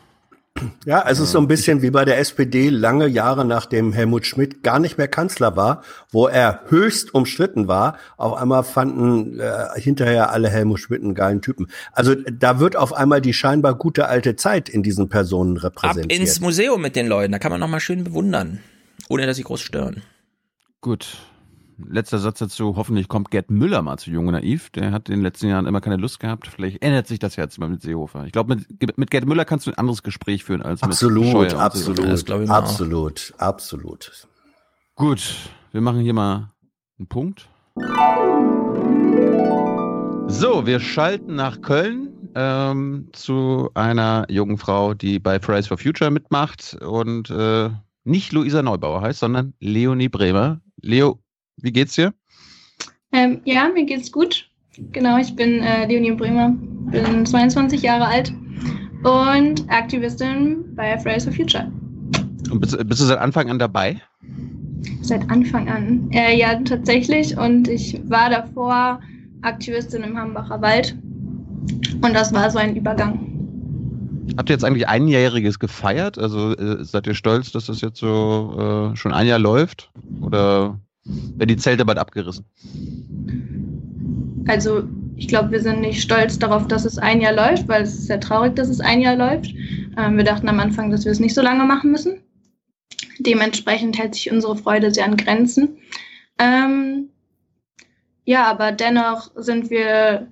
Ja, 0.84 1.04
es 1.08 1.18
ist 1.18 1.32
so 1.32 1.38
ein 1.38 1.48
bisschen 1.48 1.82
wie 1.82 1.90
bei 1.90 2.04
der 2.04 2.18
SPD 2.18 2.68
lange 2.68 3.08
Jahre 3.08 3.44
nachdem 3.44 3.92
Helmut 3.92 4.24
Schmidt 4.24 4.62
gar 4.62 4.78
nicht 4.78 4.98
mehr 4.98 5.08
Kanzler 5.08 5.56
war, 5.56 5.82
wo 6.12 6.28
er 6.28 6.60
höchst 6.68 7.12
umstritten 7.12 7.66
war. 7.66 7.98
Auf 8.16 8.34
einmal 8.34 8.62
fanden 8.62 9.40
äh, 9.40 9.80
hinterher 9.80 10.30
alle 10.30 10.48
Helmut 10.48 10.78
Schmidt 10.78 11.02
einen 11.02 11.14
geilen 11.14 11.42
Typen. 11.42 11.68
Also 11.90 12.14
da 12.14 12.60
wird 12.60 12.76
auf 12.76 12.92
einmal 12.92 13.20
die 13.20 13.32
scheinbar 13.32 13.74
gute 13.74 14.06
alte 14.06 14.36
Zeit 14.36 14.68
in 14.68 14.84
diesen 14.84 15.08
Personen 15.08 15.56
repräsentiert. 15.56 16.20
Ab 16.20 16.24
ins 16.24 16.40
Museum 16.40 16.80
mit 16.80 16.94
den 16.94 17.08
Leuten, 17.08 17.32
da 17.32 17.40
kann 17.40 17.50
man 17.50 17.58
noch 17.58 17.68
mal 17.68 17.80
schön 17.80 18.04
bewundern, 18.04 18.60
ohne 19.08 19.26
dass 19.26 19.36
sie 19.36 19.44
groß 19.44 19.60
stören. 19.60 20.02
Gut, 20.80 21.18
letzter 21.78 22.18
Satz 22.18 22.38
dazu. 22.38 22.76
Hoffentlich 22.76 23.08
kommt 23.08 23.30
Gerd 23.30 23.50
Müller 23.50 23.82
mal 23.82 23.96
zu 23.98 24.10
Jung 24.10 24.26
und 24.26 24.34
Naiv. 24.34 24.70
Der 24.70 24.92
hat 24.92 25.08
in 25.08 25.16
den 25.16 25.22
letzten 25.22 25.48
Jahren 25.48 25.66
immer 25.66 25.80
keine 25.80 25.96
Lust 25.96 26.20
gehabt. 26.20 26.46
Vielleicht 26.46 26.82
ändert 26.82 27.06
sich 27.06 27.18
das 27.18 27.36
jetzt 27.36 27.58
mal 27.58 27.68
mit 27.68 27.82
Seehofer. 27.82 28.26
Ich 28.26 28.32
glaube, 28.32 28.56
mit, 28.56 28.98
mit 28.98 29.10
Gerd 29.10 29.26
Müller 29.26 29.44
kannst 29.44 29.66
du 29.66 29.70
ein 29.70 29.78
anderes 29.78 30.02
Gespräch 30.02 30.44
führen 30.44 30.62
als 30.62 30.82
absolut, 30.82 31.24
mit 31.24 31.32
Scheuer 31.32 31.60
Absolut, 31.60 32.00
absolut, 32.00 32.50
absolut, 32.50 33.34
absolut. 33.38 34.28
Gut, 34.94 35.34
wir 35.72 35.80
machen 35.80 36.00
hier 36.00 36.14
mal 36.14 36.52
einen 36.98 37.08
Punkt. 37.08 37.48
So, 40.26 40.66
wir 40.66 40.80
schalten 40.80 41.34
nach 41.34 41.60
Köln 41.60 42.30
ähm, 42.34 43.08
zu 43.12 43.70
einer 43.74 44.26
jungen 44.28 44.58
Frau, 44.58 44.94
die 44.94 45.18
bei 45.18 45.40
Fridays 45.40 45.66
for 45.66 45.78
Future 45.78 46.10
mitmacht 46.10 46.76
und 46.80 47.30
äh, 47.30 47.70
nicht 48.04 48.32
Luisa 48.32 48.62
Neubauer 48.62 49.00
heißt, 49.00 49.20
sondern 49.20 49.54
Leonie 49.60 50.08
Bremer. 50.08 50.60
Leo, 50.80 51.18
wie 51.56 51.72
geht's 51.72 51.94
dir? 51.94 52.12
Ähm, 53.12 53.40
ja, 53.44 53.68
mir 53.68 53.84
geht's 53.84 54.12
gut. 54.12 54.48
Genau, 54.92 55.18
ich 55.18 55.34
bin 55.36 55.60
äh, 55.60 55.86
Leonie 55.86 56.12
Bremer, 56.12 56.50
bin 56.90 57.24
22 57.24 57.82
Jahre 57.82 58.06
alt 58.06 58.32
und 59.04 59.70
Aktivistin 59.70 60.74
bei 60.74 60.98
Fridays 60.98 61.24
for 61.24 61.32
Future. 61.32 61.70
Und 62.50 62.60
bist, 62.60 62.76
bist 62.88 63.00
du 63.00 63.06
seit 63.06 63.18
Anfang 63.18 63.50
an 63.50 63.58
dabei? 63.58 64.00
Seit 65.02 65.28
Anfang 65.30 65.68
an. 65.68 66.10
Äh, 66.10 66.36
ja, 66.36 66.56
tatsächlich. 66.60 67.36
Und 67.36 67.68
ich 67.68 68.00
war 68.08 68.30
davor 68.30 69.00
Aktivistin 69.42 70.02
im 70.02 70.16
Hambacher 70.18 70.60
Wald. 70.60 70.96
Und 72.02 72.14
das 72.14 72.32
war 72.32 72.50
so 72.50 72.58
ein 72.58 72.76
Übergang. 72.76 73.33
Habt 74.36 74.48
ihr 74.48 74.54
jetzt 74.54 74.64
eigentlich 74.64 74.88
einjähriges 74.88 75.58
gefeiert? 75.58 76.18
Also 76.18 76.56
äh, 76.56 76.84
seid 76.84 77.06
ihr 77.06 77.14
stolz, 77.14 77.52
dass 77.52 77.66
das 77.66 77.80
jetzt 77.80 77.98
so 77.98 78.90
äh, 78.92 78.96
schon 78.96 79.12
ein 79.12 79.26
Jahr 79.26 79.38
läuft? 79.38 79.90
Oder 80.20 80.80
werden 81.04 81.48
die 81.48 81.56
Zelte 81.56 81.84
bald 81.84 81.98
abgerissen? 81.98 82.44
Also 84.46 84.84
ich 85.16 85.28
glaube, 85.28 85.52
wir 85.52 85.60
sind 85.60 85.80
nicht 85.80 86.02
stolz 86.02 86.38
darauf, 86.38 86.66
dass 86.66 86.84
es 86.84 86.98
ein 86.98 87.20
Jahr 87.20 87.32
läuft, 87.34 87.68
weil 87.68 87.82
es 87.82 87.94
ist 87.94 88.06
sehr 88.06 88.20
traurig, 88.20 88.56
dass 88.56 88.68
es 88.68 88.80
ein 88.80 89.00
Jahr 89.00 89.16
läuft. 89.16 89.54
Ähm, 89.96 90.16
wir 90.16 90.24
dachten 90.24 90.48
am 90.48 90.60
Anfang, 90.60 90.90
dass 90.90 91.04
wir 91.04 91.12
es 91.12 91.20
nicht 91.20 91.34
so 91.34 91.42
lange 91.42 91.64
machen 91.64 91.90
müssen. 91.90 92.20
Dementsprechend 93.18 93.98
hält 93.98 94.14
sich 94.14 94.30
unsere 94.30 94.56
Freude 94.56 94.92
sehr 94.92 95.04
an 95.04 95.16
Grenzen. 95.16 95.78
Ähm, 96.38 97.10
ja, 98.24 98.44
aber 98.50 98.72
dennoch 98.72 99.30
sind 99.36 99.70
wir 99.70 100.28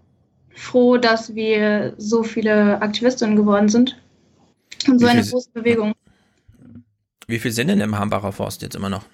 froh, 0.54 0.96
dass 0.96 1.34
wir 1.34 1.94
so 1.98 2.22
viele 2.22 2.80
Aktivistinnen 2.80 3.36
geworden 3.36 3.68
sind. 3.68 3.98
Und 4.86 4.98
so 4.98 5.06
eine 5.06 5.22
große 5.22 5.50
Bewegung. 5.52 5.94
Wie 7.26 7.38
viel 7.38 7.52
sind 7.52 7.68
denn 7.68 7.80
im 7.80 7.98
Hambacher 7.98 8.32
Forst 8.32 8.62
jetzt 8.62 8.74
immer 8.74 8.88
noch? 8.88 9.04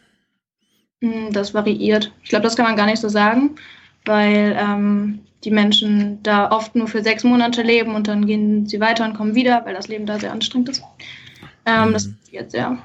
Hm, 1.03 1.33
das 1.33 1.55
variiert. 1.55 2.13
Ich 2.23 2.31
glaube, 2.31 2.45
das 2.45 2.57
kann 2.57 2.67
man 2.67 2.77
gar 2.77 2.87
nicht 2.87 3.01
so 3.01 3.09
sagen, 3.09 3.57
weil 4.05 4.57
ähm, 4.59 5.21
die 5.45 5.51
Menschen 5.51 6.23
da 6.23 6.51
oft 6.51 6.75
nur 6.75 6.89
für 6.89 7.03
sechs 7.03 7.23
Monate 7.23 7.63
leben 7.63 7.95
und 7.95 8.09
dann 8.09 8.27
gehen 8.27 8.67
sie 8.67 8.81
weiter 8.81 9.05
und 9.05 9.15
kommen 9.15 9.35
wieder, 9.35 9.65
weil 9.65 9.75
das 9.75 9.89
Leben 9.89 10.07
da 10.07 10.19
sehr 10.19 10.33
anstrengend 10.33 10.71
ist. 10.71 10.83
Ähm, 11.67 11.91
mhm. 11.91 11.93
Das 11.93 12.09
variiert 12.09 12.51
sehr. 12.51 12.79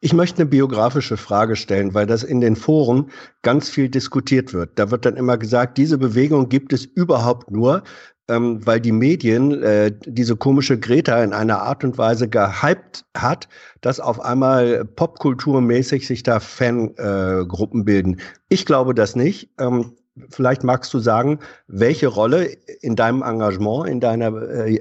Ich 0.00 0.12
möchte 0.12 0.42
eine 0.42 0.50
biografische 0.50 1.16
Frage 1.16 1.56
stellen, 1.56 1.94
weil 1.94 2.06
das 2.06 2.22
in 2.22 2.40
den 2.40 2.56
Foren 2.56 3.10
ganz 3.42 3.68
viel 3.68 3.88
diskutiert 3.88 4.52
wird. 4.52 4.78
Da 4.78 4.90
wird 4.90 5.04
dann 5.04 5.16
immer 5.16 5.38
gesagt, 5.38 5.78
diese 5.78 5.98
Bewegung 5.98 6.48
gibt 6.48 6.72
es 6.72 6.84
überhaupt 6.84 7.50
nur, 7.50 7.82
ähm, 8.28 8.64
weil 8.66 8.80
die 8.80 8.92
Medien 8.92 9.62
äh, 9.62 9.92
diese 10.04 10.36
komische 10.36 10.78
Greta 10.78 11.22
in 11.22 11.32
einer 11.32 11.62
Art 11.62 11.84
und 11.84 11.98
Weise 11.98 12.28
gehypt 12.28 13.04
hat, 13.16 13.48
dass 13.80 14.00
auf 14.00 14.20
einmal 14.20 14.84
popkulturmäßig 14.84 16.06
sich 16.06 16.22
da 16.22 16.40
Fangruppen 16.40 17.80
äh, 17.80 17.84
bilden. 17.84 18.20
Ich 18.48 18.66
glaube 18.66 18.94
das 18.94 19.16
nicht. 19.16 19.50
Ähm, 19.58 19.92
vielleicht 20.30 20.64
magst 20.64 20.92
du 20.94 20.98
sagen, 20.98 21.38
welche 21.68 22.08
Rolle 22.08 22.46
in 22.80 22.96
deinem 22.96 23.22
Engagement, 23.22 23.88
in 23.88 24.00
deiner, 24.00 24.34
äh, 24.42 24.78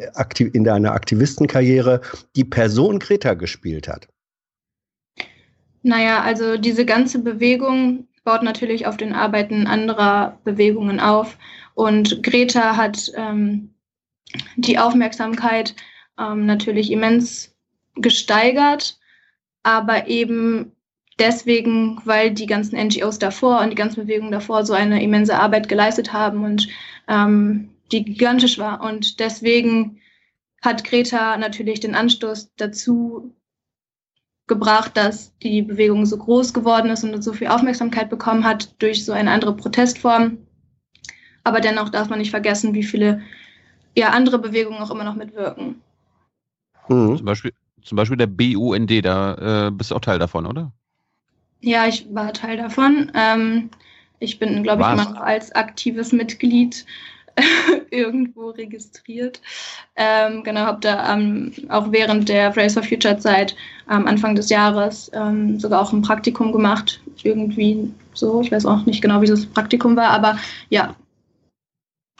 in 0.53 0.63
deiner 0.63 0.93
Aktivistenkarriere 0.93 2.01
die 2.35 2.45
Person 2.45 2.99
Greta 2.99 3.33
gespielt 3.33 3.87
hat. 3.87 4.07
Naja, 5.85 6.23
also 6.23 6.57
diese 6.57 6.83
ganze 6.83 7.19
Bewegung 7.19 8.07
baut 8.23 8.41
natürlich 8.41 8.87
auf 8.87 8.97
den 8.97 9.13
Arbeiten 9.13 9.67
anderer 9.67 10.39
Bewegungen 10.43 10.99
auf. 10.99 11.37
Und 11.75 12.23
Greta 12.23 12.75
hat 12.75 13.11
ähm, 13.15 13.75
die 14.55 14.79
Aufmerksamkeit 14.79 15.75
ähm, 16.17 16.47
natürlich 16.47 16.91
immens 16.91 17.55
gesteigert, 17.93 18.97
aber 19.61 20.07
eben 20.07 20.71
deswegen, 21.19 22.01
weil 22.03 22.31
die 22.31 22.47
ganzen 22.47 22.79
NGOs 22.83 23.19
davor 23.19 23.61
und 23.61 23.69
die 23.69 23.75
ganzen 23.75 24.07
Bewegungen 24.07 24.31
davor 24.31 24.65
so 24.65 24.73
eine 24.73 25.03
immense 25.03 25.37
Arbeit 25.37 25.69
geleistet 25.69 26.11
haben 26.11 26.45
und 26.45 26.67
ähm, 27.07 27.69
die 27.91 28.03
gigantisch 28.03 28.57
war. 28.57 28.81
Und 28.81 29.19
deswegen 29.19 30.01
hat 30.63 30.83
Greta 30.83 31.37
natürlich 31.37 31.79
den 31.79 31.93
Anstoß 31.93 32.55
dazu 32.55 33.34
gebracht, 34.47 34.95
dass 34.95 35.35
die 35.39 35.61
Bewegung 35.61 36.05
so 36.05 36.17
groß 36.17 36.53
geworden 36.53 36.91
ist 36.91 37.03
und 37.03 37.21
so 37.23 37.33
viel 37.33 37.47
Aufmerksamkeit 37.47 38.09
bekommen 38.09 38.43
hat 38.43 38.75
durch 38.81 39.03
so 39.03 39.11
eine 39.11 39.31
andere 39.31 39.55
Protestform. 39.55 40.37
Aber 41.43 41.61
dennoch 41.61 41.89
darf 41.89 42.09
man 42.09 42.19
nicht 42.19 42.31
vergessen, 42.31 42.73
wie 42.73 42.83
viele 42.83 43.21
ja, 43.95 44.09
andere 44.09 44.39
Bewegungen 44.39 44.79
auch 44.79 44.91
immer 44.91 45.03
noch 45.03 45.15
mitwirken. 45.15 45.81
Mhm. 46.89 47.17
Zum, 47.17 47.25
Beispiel, 47.25 47.53
zum 47.81 47.95
Beispiel 47.95 48.17
der 48.17 48.27
BUND, 48.27 49.05
da 49.05 49.67
äh, 49.67 49.71
bist 49.71 49.91
du 49.91 49.95
auch 49.95 50.01
Teil 50.01 50.19
davon, 50.19 50.45
oder? 50.45 50.71
Ja, 51.61 51.87
ich 51.87 52.05
war 52.13 52.33
Teil 52.33 52.57
davon. 52.57 53.11
Ähm, 53.15 53.69
ich 54.19 54.37
bin, 54.37 54.61
glaube 54.63 54.83
ich, 54.83 54.87
immer 54.87 55.03
noch 55.03 55.15
als 55.15 55.51
aktives 55.53 56.11
Mitglied 56.11 56.85
irgendwo 57.91 58.49
registriert. 58.49 59.41
Ähm, 59.95 60.43
genau, 60.43 60.61
habe 60.61 60.79
da 60.81 61.13
ähm, 61.13 61.51
auch 61.69 61.91
während 61.91 62.29
der 62.29 62.53
Fridays 62.53 62.73
for 62.73 62.83
Future 62.83 63.17
Zeit 63.17 63.55
am 63.87 64.07
Anfang 64.07 64.35
des 64.35 64.49
Jahres 64.49 65.11
ähm, 65.13 65.59
sogar 65.59 65.81
auch 65.81 65.93
ein 65.93 66.01
Praktikum 66.01 66.51
gemacht. 66.51 67.01
Irgendwie 67.23 67.91
so, 68.13 68.41
ich 68.41 68.51
weiß 68.51 68.65
auch 68.65 68.85
nicht 68.85 69.01
genau, 69.01 69.21
wie 69.21 69.27
das 69.27 69.45
Praktikum 69.45 69.95
war, 69.95 70.09
aber 70.09 70.37
ja. 70.69 70.95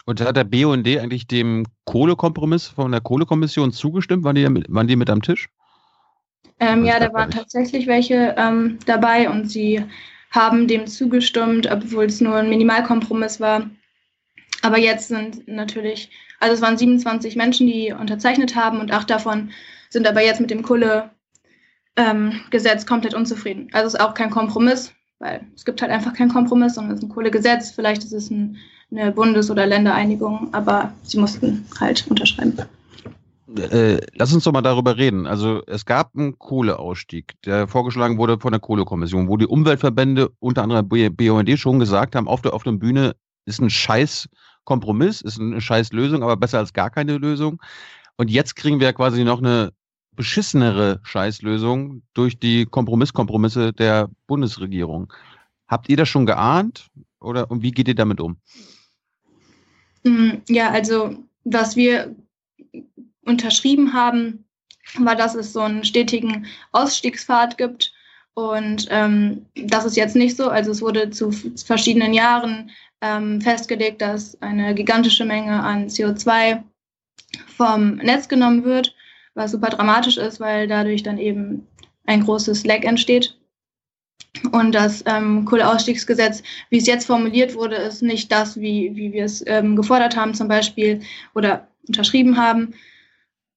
Und 0.05 0.21
hat 0.21 0.37
der 0.37 0.43
BUND 0.43 0.87
eigentlich 0.87 1.27
dem 1.27 1.65
Kohlekompromiss 1.85 2.67
von 2.67 2.91
der 2.91 3.01
Kohlekommission 3.01 3.71
zugestimmt? 3.71 4.23
Waren 4.23 4.35
die, 4.35 4.47
mit, 4.47 4.65
waren 4.69 4.87
die 4.87 4.95
mit 4.95 5.09
am 5.09 5.21
Tisch? 5.21 5.49
Ähm, 6.59 6.85
ja, 6.85 6.99
da 6.99 7.11
waren 7.11 7.31
tatsächlich 7.31 7.87
welche 7.87 8.35
ähm, 8.37 8.77
dabei 8.85 9.29
und 9.29 9.49
sie 9.49 9.83
haben 10.31 10.67
dem 10.67 10.85
zugestimmt, 10.85 11.69
obwohl 11.71 12.05
es 12.05 12.21
nur 12.21 12.35
ein 12.35 12.49
Minimalkompromiss 12.49 13.39
war. 13.39 13.69
Aber 14.65 14.79
jetzt 14.79 15.09
sind 15.09 15.47
natürlich, 15.47 16.09
also 16.39 16.55
es 16.55 16.61
waren 16.61 16.75
27 16.75 17.35
Menschen, 17.35 17.67
die 17.67 17.93
unterzeichnet 17.93 18.55
haben 18.55 18.79
und 18.79 18.91
acht 18.91 19.11
davon 19.11 19.51
sind 19.91 20.07
aber 20.07 20.23
jetzt 20.23 20.41
mit 20.41 20.49
dem 20.49 20.63
Kohlegesetz 20.63 21.11
ähm, 21.97 22.87
komplett 22.87 23.13
unzufrieden. 23.13 23.67
Also 23.73 23.89
es 23.89 23.93
ist 23.93 23.99
auch 23.99 24.15
kein 24.15 24.31
Kompromiss, 24.31 24.91
weil 25.19 25.41
es 25.55 25.65
gibt 25.65 25.83
halt 25.83 25.91
einfach 25.91 26.13
keinen 26.13 26.31
Kompromiss, 26.31 26.73
sondern 26.73 26.95
es 26.95 27.03
ist 27.03 27.05
ein 27.05 27.13
Kohlegesetz. 27.13 27.69
Vielleicht 27.69 28.03
ist 28.03 28.11
es 28.11 28.31
ein, 28.31 28.57
eine 28.89 29.11
Bundes- 29.11 29.51
oder 29.51 29.67
Ländereinigung, 29.67 30.49
aber 30.51 30.91
sie 31.03 31.19
mussten 31.19 31.67
halt 31.79 32.03
unterschreiben. 32.09 32.57
Äh, 33.55 34.01
lass 34.15 34.33
uns 34.33 34.45
doch 34.45 34.51
mal 34.51 34.63
darüber 34.63 34.97
reden. 34.97 35.27
Also 35.27 35.61
es 35.67 35.85
gab 35.85 36.15
einen 36.15 36.39
Kohleausstieg, 36.39 37.39
der 37.45 37.67
vorgeschlagen 37.67 38.17
wurde 38.17 38.39
von 38.39 38.51
der 38.51 38.59
Kohlekommission, 38.59 39.27
wo 39.27 39.37
die 39.37 39.45
Umweltverbände, 39.45 40.31
unter 40.39 40.63
anderem 40.63 40.89
BUND, 40.89 41.59
schon 41.59 41.77
gesagt 41.77 42.15
haben, 42.15 42.27
auf 42.27 42.41
der 42.41 42.55
offenen 42.55 42.79
Bühne 42.79 43.15
ist 43.45 43.61
ein 43.61 43.69
Scheiß 43.69 44.27
Kompromiss, 44.65 45.21
ist 45.21 45.39
eine 45.39 45.61
scheiß 45.61 45.93
Lösung, 45.93 46.23
aber 46.23 46.35
besser 46.35 46.59
als 46.59 46.73
gar 46.73 46.89
keine 46.89 47.17
Lösung. 47.17 47.61
Und 48.17 48.29
jetzt 48.29 48.55
kriegen 48.55 48.79
wir 48.79 48.93
quasi 48.93 49.23
noch 49.23 49.39
eine 49.39 49.71
beschissenere 50.15 50.99
Scheißlösung 51.03 52.01
durch 52.13 52.39
die 52.39 52.65
Kompromisskompromisse 52.65 53.73
der 53.73 54.09
Bundesregierung. 54.27 55.11
Habt 55.67 55.89
ihr 55.89 55.97
das 55.97 56.09
schon 56.09 56.25
geahnt 56.25 56.87
oder 57.19 57.49
und 57.51 57.61
wie 57.61 57.71
geht 57.71 57.87
ihr 57.87 57.95
damit 57.95 58.21
um? 58.21 58.37
Mm, 60.03 60.37
ja, 60.47 60.69
also 60.71 61.15
was 61.43 61.75
wir 61.75 62.15
unterschrieben 63.25 63.93
haben, 63.93 64.45
war, 64.99 65.15
dass 65.15 65.35
es 65.35 65.53
so 65.53 65.61
einen 65.61 65.83
stetigen 65.83 66.45
Ausstiegspfad 66.71 67.57
gibt. 67.57 67.93
Und 68.33 68.87
ähm, 68.89 69.45
das 69.55 69.85
ist 69.85 69.95
jetzt 69.95 70.15
nicht 70.15 70.35
so. 70.37 70.49
Also 70.49 70.71
es 70.71 70.81
wurde 70.81 71.09
zu 71.09 71.31
verschiedenen 71.31 72.13
Jahren 72.13 72.69
ähm, 73.05 73.39
festgelegt, 73.41 74.01
dass 74.01 74.41
eine 74.41 74.73
gigantische 74.73 75.25
Menge 75.25 75.61
an 75.61 75.87
CO2 75.87 76.63
vom 77.55 77.97
Netz 77.97 78.27
genommen 78.27 78.63
wird, 78.63 78.95
was 79.35 79.51
super 79.51 79.69
dramatisch 79.69 80.17
ist, 80.17 80.39
weil 80.39 80.67
dadurch 80.67 81.03
dann 81.03 81.19
eben 81.19 81.67
ein 82.05 82.23
großes 82.23 82.65
Leck 82.65 82.83
entsteht. 82.85 83.37
Und 84.51 84.73
das 84.73 85.03
ähm, 85.05 85.45
Kohleausstiegsgesetz, 85.45 86.41
wie 86.69 86.77
es 86.77 86.87
jetzt 86.87 87.05
formuliert 87.05 87.55
wurde, 87.55 87.75
ist 87.75 88.01
nicht 88.01 88.31
das, 88.31 88.59
wie, 88.59 88.95
wie 88.95 89.13
wir 89.13 89.25
es 89.25 89.43
ähm, 89.47 89.75
gefordert 89.75 90.15
haben, 90.15 90.33
zum 90.33 90.47
Beispiel 90.47 91.01
oder 91.35 91.67
unterschrieben 91.87 92.37
haben. 92.37 92.73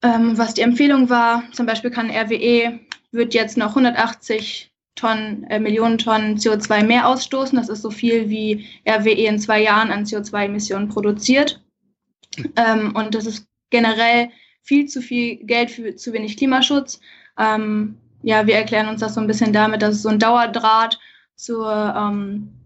Ähm, 0.02 0.38
was 0.38 0.54
die 0.54 0.62
Empfehlung 0.62 1.10
war, 1.10 1.42
zum 1.52 1.66
Beispiel 1.66 1.90
kann 1.90 2.10
RWE, 2.10 2.78
wird 3.10 3.34
jetzt 3.34 3.56
noch 3.56 3.70
180 3.70 4.70
Tonnen, 4.98 5.44
äh, 5.44 5.58
Millionen 5.58 5.98
Tonnen 5.98 6.36
CO2 6.36 6.84
mehr 6.84 7.08
ausstoßen. 7.08 7.56
Das 7.56 7.68
ist 7.68 7.82
so 7.82 7.90
viel, 7.90 8.28
wie 8.28 8.66
RWE 8.86 9.26
in 9.26 9.38
zwei 9.38 9.62
Jahren 9.62 9.90
an 9.90 10.04
CO2-Emissionen 10.04 10.88
produziert. 10.88 11.62
Ähm, 12.56 12.94
und 12.94 13.14
das 13.14 13.26
ist 13.26 13.46
generell 13.70 14.30
viel 14.62 14.86
zu 14.86 15.00
viel 15.00 15.36
Geld 15.36 15.70
für 15.70 15.96
zu 15.96 16.12
wenig 16.12 16.36
Klimaschutz. 16.36 17.00
Ähm, 17.38 17.96
ja, 18.22 18.46
wir 18.46 18.56
erklären 18.56 18.88
uns 18.88 19.00
das 19.00 19.14
so 19.14 19.20
ein 19.20 19.26
bisschen 19.26 19.52
damit, 19.52 19.82
dass 19.82 19.94
es 19.94 20.02
so 20.02 20.08
ein 20.08 20.18
Dauerdraht 20.18 20.98
zur 21.36 21.94
ähm, 21.96 22.57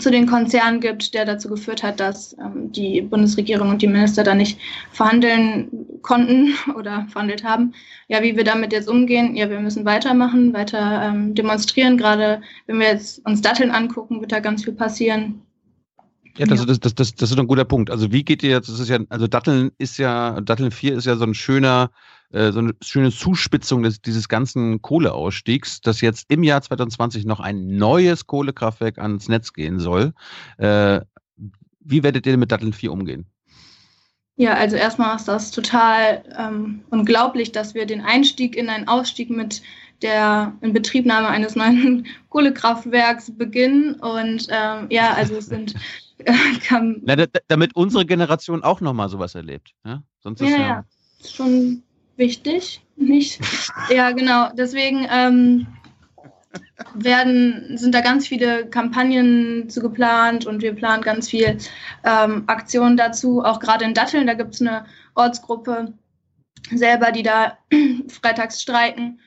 zu 0.00 0.10
den 0.10 0.26
Konzernen 0.26 0.80
gibt, 0.80 1.14
der 1.14 1.24
dazu 1.24 1.48
geführt 1.48 1.82
hat, 1.82 1.98
dass 2.00 2.36
ähm, 2.38 2.70
die 2.72 3.00
Bundesregierung 3.00 3.70
und 3.70 3.82
die 3.82 3.86
Minister 3.86 4.22
da 4.22 4.34
nicht 4.34 4.58
verhandeln 4.92 5.68
konnten 6.02 6.54
oder 6.76 7.06
verhandelt 7.10 7.44
haben. 7.44 7.72
Ja, 8.08 8.22
wie 8.22 8.36
wir 8.36 8.44
damit 8.44 8.72
jetzt 8.72 8.88
umgehen, 8.88 9.34
ja, 9.34 9.48
wir 9.50 9.60
müssen 9.60 9.84
weitermachen, 9.84 10.52
weiter 10.52 11.02
ähm, 11.02 11.34
demonstrieren. 11.34 11.96
Gerade 11.96 12.42
wenn 12.66 12.78
wir 12.78 12.88
jetzt 12.88 13.24
uns 13.26 13.40
Datteln 13.40 13.70
angucken, 13.70 14.20
wird 14.20 14.32
da 14.32 14.40
ganz 14.40 14.64
viel 14.64 14.74
passieren. 14.74 15.42
Ja, 16.36 16.46
das, 16.46 16.64
das, 16.64 16.78
das, 16.78 16.94
das, 16.94 17.14
das 17.14 17.30
ist 17.32 17.38
ein 17.38 17.48
guter 17.48 17.64
Punkt. 17.64 17.90
Also 17.90 18.12
wie 18.12 18.22
geht 18.22 18.44
ihr 18.44 18.50
jetzt, 18.50 18.68
das 18.68 18.78
ist 18.78 18.88
ja, 18.88 19.00
also 19.08 19.26
Datteln 19.26 19.72
ist 19.78 19.98
ja, 19.98 20.40
Datteln 20.40 20.70
4 20.70 20.94
ist 20.96 21.06
ja 21.06 21.16
so 21.16 21.24
ein 21.24 21.34
schöner, 21.34 21.90
äh, 22.30 22.52
so 22.52 22.58
eine 22.58 22.74
schöne 22.82 23.10
Zuspitzung 23.10 23.82
des, 23.82 24.02
dieses 24.02 24.28
ganzen 24.28 24.82
Kohleausstiegs, 24.82 25.80
dass 25.80 26.00
jetzt 26.00 26.30
im 26.30 26.42
Jahr 26.42 26.60
2020 26.60 27.24
noch 27.24 27.40
ein 27.40 27.76
neues 27.76 28.26
Kohlekraftwerk 28.26 28.98
ans 28.98 29.28
Netz 29.28 29.52
gehen 29.52 29.78
soll. 29.78 30.12
Äh, 30.58 31.00
wie 31.80 32.02
werdet 32.02 32.26
ihr 32.26 32.36
mit 32.36 32.52
Datteln 32.52 32.72
4 32.72 32.92
umgehen? 32.92 33.26
Ja, 34.36 34.54
also 34.54 34.76
erstmal 34.76 35.16
ist 35.16 35.26
das 35.26 35.50
total 35.50 36.22
ähm, 36.38 36.82
unglaublich, 36.90 37.50
dass 37.50 37.74
wir 37.74 37.86
den 37.86 38.02
Einstieg 38.02 38.56
in 38.56 38.68
einen 38.68 38.86
Ausstieg 38.86 39.30
mit 39.30 39.62
der 40.02 40.52
Inbetriebnahme 40.60 41.28
eines 41.28 41.56
neuen 41.56 42.06
Kohlekraftwerks 42.28 43.36
beginnen. 43.36 43.94
Und 43.94 44.46
ähm, 44.50 44.86
ja, 44.90 45.14
also 45.14 45.36
es 45.36 45.46
sind 45.46 45.74
kann, 46.68 47.00
Na, 47.04 47.16
damit 47.48 47.74
unsere 47.74 48.06
Generation 48.06 48.62
auch 48.62 48.80
nochmal 48.80 49.08
sowas 49.08 49.34
erlebt. 49.34 49.72
Ja, 49.84 50.02
Sonst 50.20 50.40
ist 50.40 50.50
ja, 50.50 50.58
ja, 50.58 50.84
ist 51.20 51.34
schon 51.34 51.82
wichtig, 52.18 52.82
nicht? 52.96 53.40
ja, 53.90 54.10
genau. 54.12 54.50
Deswegen 54.54 55.06
ähm, 55.10 55.66
werden, 56.94 57.76
sind 57.76 57.94
da 57.94 58.00
ganz 58.00 58.26
viele 58.26 58.66
Kampagnen 58.66 59.68
zu 59.68 59.80
geplant 59.80 60.46
und 60.46 60.62
wir 60.62 60.74
planen 60.74 61.02
ganz 61.02 61.28
viel 61.28 61.58
ähm, 62.04 62.44
Aktionen 62.46 62.96
dazu. 62.96 63.42
Auch 63.42 63.60
gerade 63.60 63.84
in 63.84 63.94
Datteln, 63.94 64.26
da 64.26 64.34
gibt 64.34 64.54
es 64.54 64.60
eine 64.60 64.84
Ortsgruppe 65.14 65.94
selber, 66.72 67.12
die 67.12 67.22
da 67.22 67.58
freitags 68.08 68.60
streiken. 68.60 69.20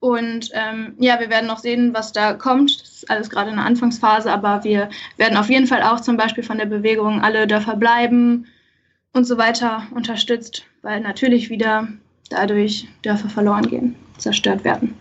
Und 0.00 0.50
ähm, 0.52 0.94
ja, 0.98 1.18
wir 1.18 1.28
werden 1.28 1.48
noch 1.48 1.58
sehen, 1.58 1.92
was 1.92 2.12
da 2.12 2.34
kommt. 2.34 2.80
Das 2.80 2.88
ist 2.88 3.10
alles 3.10 3.30
gerade 3.30 3.50
in 3.50 3.56
der 3.56 3.64
Anfangsphase, 3.64 4.30
aber 4.32 4.62
wir 4.62 4.90
werden 5.16 5.36
auf 5.36 5.50
jeden 5.50 5.66
Fall 5.66 5.82
auch 5.82 6.00
zum 6.00 6.16
Beispiel 6.16 6.44
von 6.44 6.58
der 6.58 6.66
Bewegung 6.66 7.20
Alle 7.20 7.48
Dörfer 7.48 7.74
bleiben 7.74 8.46
und 9.12 9.24
so 9.24 9.38
weiter 9.38 9.88
unterstützt, 9.92 10.64
weil 10.82 11.00
natürlich 11.00 11.50
wieder 11.50 11.88
dadurch 12.28 12.88
Dörfer 13.02 13.28
verloren 13.28 13.66
gehen, 13.68 13.96
zerstört 14.18 14.64
werden. 14.64 14.94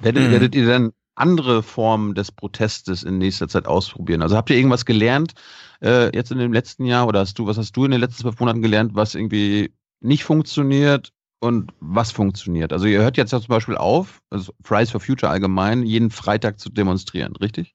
Werdet, 0.00 0.28
mhm. 0.28 0.30
werdet 0.32 0.54
ihr 0.54 0.66
dann 0.66 0.92
andere 1.14 1.62
Formen 1.62 2.14
des 2.14 2.32
Protestes 2.32 3.02
in 3.02 3.18
nächster 3.18 3.48
Zeit 3.48 3.66
ausprobieren? 3.66 4.22
Also 4.22 4.36
habt 4.36 4.50
ihr 4.50 4.56
irgendwas 4.56 4.86
gelernt 4.86 5.34
äh, 5.82 6.14
jetzt 6.14 6.32
in 6.32 6.38
dem 6.38 6.52
letzten 6.52 6.84
Jahr 6.84 7.06
oder 7.06 7.20
hast 7.20 7.38
du, 7.38 7.46
was 7.46 7.58
hast 7.58 7.76
du 7.76 7.84
in 7.84 7.90
den 7.90 8.00
letzten 8.00 8.22
zwölf 8.22 8.40
Monaten 8.40 8.62
gelernt, 8.62 8.94
was 8.94 9.14
irgendwie 9.14 9.72
nicht 10.00 10.24
funktioniert 10.24 11.12
und 11.40 11.72
was 11.80 12.10
funktioniert? 12.10 12.72
Also 12.72 12.86
ihr 12.86 13.00
hört 13.00 13.16
jetzt 13.16 13.32
ja 13.32 13.40
zum 13.40 13.48
Beispiel 13.48 13.76
auf, 13.76 14.20
also 14.30 14.52
Fridays 14.62 14.90
for 14.90 15.00
Future 15.00 15.30
allgemein, 15.30 15.84
jeden 15.84 16.10
Freitag 16.10 16.58
zu 16.58 16.70
demonstrieren, 16.70 17.36
richtig? 17.36 17.74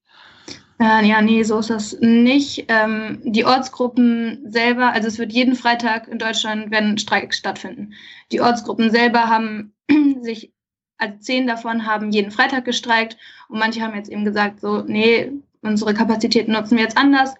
Äh, 0.79 1.05
ja, 1.05 1.21
nee, 1.21 1.43
so 1.43 1.59
ist 1.59 1.69
das 1.69 1.97
nicht. 2.01 2.65
Ähm, 2.67 3.19
die 3.23 3.45
Ortsgruppen 3.45 4.51
selber, 4.51 4.91
also 4.91 5.07
es 5.07 5.17
wird 5.17 5.31
jeden 5.31 5.55
Freitag 5.55 6.07
in 6.07 6.19
Deutschland 6.19 6.69
werden 6.69 6.97
Streiks 6.97 7.37
stattfinden. 7.37 7.93
Die 8.31 8.41
Ortsgruppen 8.41 8.91
selber 8.91 9.29
haben 9.29 9.73
sich, 10.21 10.51
also 10.97 11.17
zehn 11.19 11.47
davon 11.47 11.85
haben 11.85 12.11
jeden 12.11 12.31
Freitag 12.31 12.65
gestreikt 12.65 13.17
und 13.47 13.59
manche 13.59 13.81
haben 13.81 13.95
jetzt 13.95 14.09
eben 14.09 14.25
gesagt, 14.25 14.59
so, 14.59 14.81
nee, 14.81 15.31
unsere 15.61 15.93
Kapazitäten 15.93 16.51
nutzen 16.51 16.77
wir 16.77 16.83
jetzt 16.83 16.97
anders. 16.97 17.35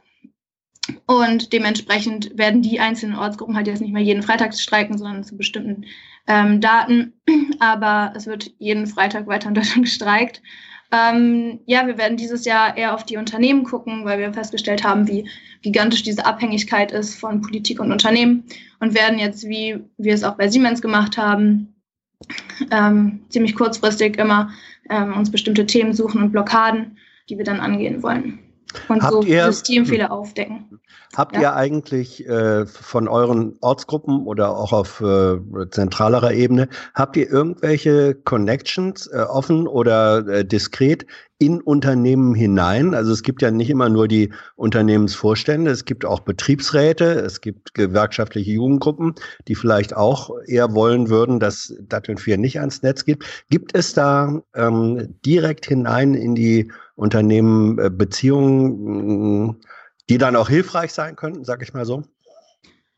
Und 1.08 1.52
dementsprechend 1.52 2.38
werden 2.38 2.62
die 2.62 2.80
einzelnen 2.80 3.18
Ortsgruppen 3.18 3.56
halt 3.56 3.68
jetzt 3.68 3.82
nicht 3.82 3.94
mehr 3.94 4.04
jeden 4.04 4.24
Freitag 4.24 4.54
streiken, 4.54 4.98
sondern 4.98 5.24
zu 5.24 5.36
bestimmten 5.36 5.86
ähm, 6.28 6.62
Daten. 6.62 7.14
Aber 7.60 8.14
es 8.16 8.28
wird 8.28 8.52
jeden 8.60 8.88
Freitag 8.88 9.28
weiter 9.28 9.50
in 9.50 9.56
Deutschland 9.56 9.84
gestreikt. 9.86 10.42
Ähm, 10.92 11.60
ja, 11.66 11.88
wir 11.88 11.98
werden 11.98 12.18
dieses 12.18 12.46
Jahr 12.46 12.78
eher 12.78 12.94
auf 12.94 13.04
die 13.04 13.18
Unternehmen 13.18 13.64
gucken, 13.64 14.06
weil 14.06 14.20
wir 14.20 14.34
festgestellt 14.34 14.84
haben, 14.84 15.08
wie 15.08 15.28
gigantisch 15.62 16.04
diese 16.04 16.26
Abhängigkeit 16.26 16.92
ist 16.92 17.16
von 17.16 17.42
Politik 17.42 17.80
und 17.80 17.92
Unternehmen 17.92 18.44
und 18.80 18.94
werden 18.94 19.20
jetzt, 19.20 19.48
wie 19.48 19.80
wir 19.98 20.14
es 20.14 20.24
auch 20.24 20.36
bei 20.36 20.48
Siemens 20.48 20.82
gemacht 20.82 21.18
haben, 21.18 21.76
ähm, 22.72 23.22
ziemlich 23.30 23.56
kurzfristig 23.56 24.18
immer 24.18 24.52
ähm, 24.90 25.14
uns 25.14 25.32
bestimmte 25.32 25.66
Themen 25.66 25.94
suchen 25.94 26.22
und 26.22 26.32
Blockaden, 26.32 26.98
die 27.30 27.38
wir 27.38 27.46
dann 27.46 27.60
angehen 27.60 28.04
wollen 28.04 28.45
und 28.90 29.02
Habt 29.02 29.14
so 29.14 29.22
ihr- 29.24 29.46
Systemfehler 29.46 30.12
aufdecken. 30.12 30.80
Habt 31.16 31.36
Ja. 31.36 31.42
ihr 31.42 31.56
eigentlich 31.56 32.28
äh, 32.28 32.66
von 32.66 33.08
euren 33.08 33.56
Ortsgruppen 33.62 34.26
oder 34.26 34.56
auch 34.58 34.74
auf 34.74 35.00
äh, 35.02 35.38
zentralerer 35.72 36.34
Ebene, 36.34 36.68
habt 36.94 37.16
ihr 37.16 37.30
irgendwelche 37.30 38.16
Connections 38.16 39.08
äh, 39.08 39.20
offen 39.20 39.66
oder 39.68 40.28
äh, 40.28 40.46
diskret 40.46 41.06
in 41.38 41.62
Unternehmen 41.62 42.36
hinein? 42.36 42.94
Also 42.94 43.14
es 43.14 43.24
gibt 43.24 43.42
ja 43.42 43.50
nicht 43.52 43.70
immer 43.70 43.88
nur 43.88 44.08
die 44.10 44.34
Unternehmensvorstände, 44.58 45.72
es 45.72 45.86
gibt 45.86 46.04
auch 46.06 46.20
Betriebsräte, 46.20 47.06
es 47.06 47.40
gibt 47.42 47.74
gewerkschaftliche 47.74 48.52
Jugendgruppen, 48.52 49.16
die 49.48 49.56
vielleicht 49.56 49.96
auch 49.96 50.32
eher 50.48 50.74
wollen 50.76 51.10
würden, 51.10 51.40
dass 51.40 51.74
Datteln 51.82 52.18
4 52.18 52.38
nicht 52.38 52.60
ans 52.60 52.82
Netz 52.84 53.06
geht. 53.06 53.24
Gibt 53.50 53.76
es 53.76 53.94
da 53.94 54.42
ähm, 54.54 55.16
direkt 55.26 55.66
hinein 55.66 56.14
in 56.14 56.36
die 56.36 56.72
Unternehmen 56.96 57.78
äh, 57.80 57.90
Beziehungen, 57.90 59.48
mh, 59.48 59.56
die 60.10 60.18
dann 60.18 60.36
auch 60.36 60.50
hilfreich 60.50 60.94
sein 60.94 61.16
könnten, 61.16 61.44
sag 61.44 61.62
ich 61.62 61.74
mal 61.74 61.86
so? 61.86 62.04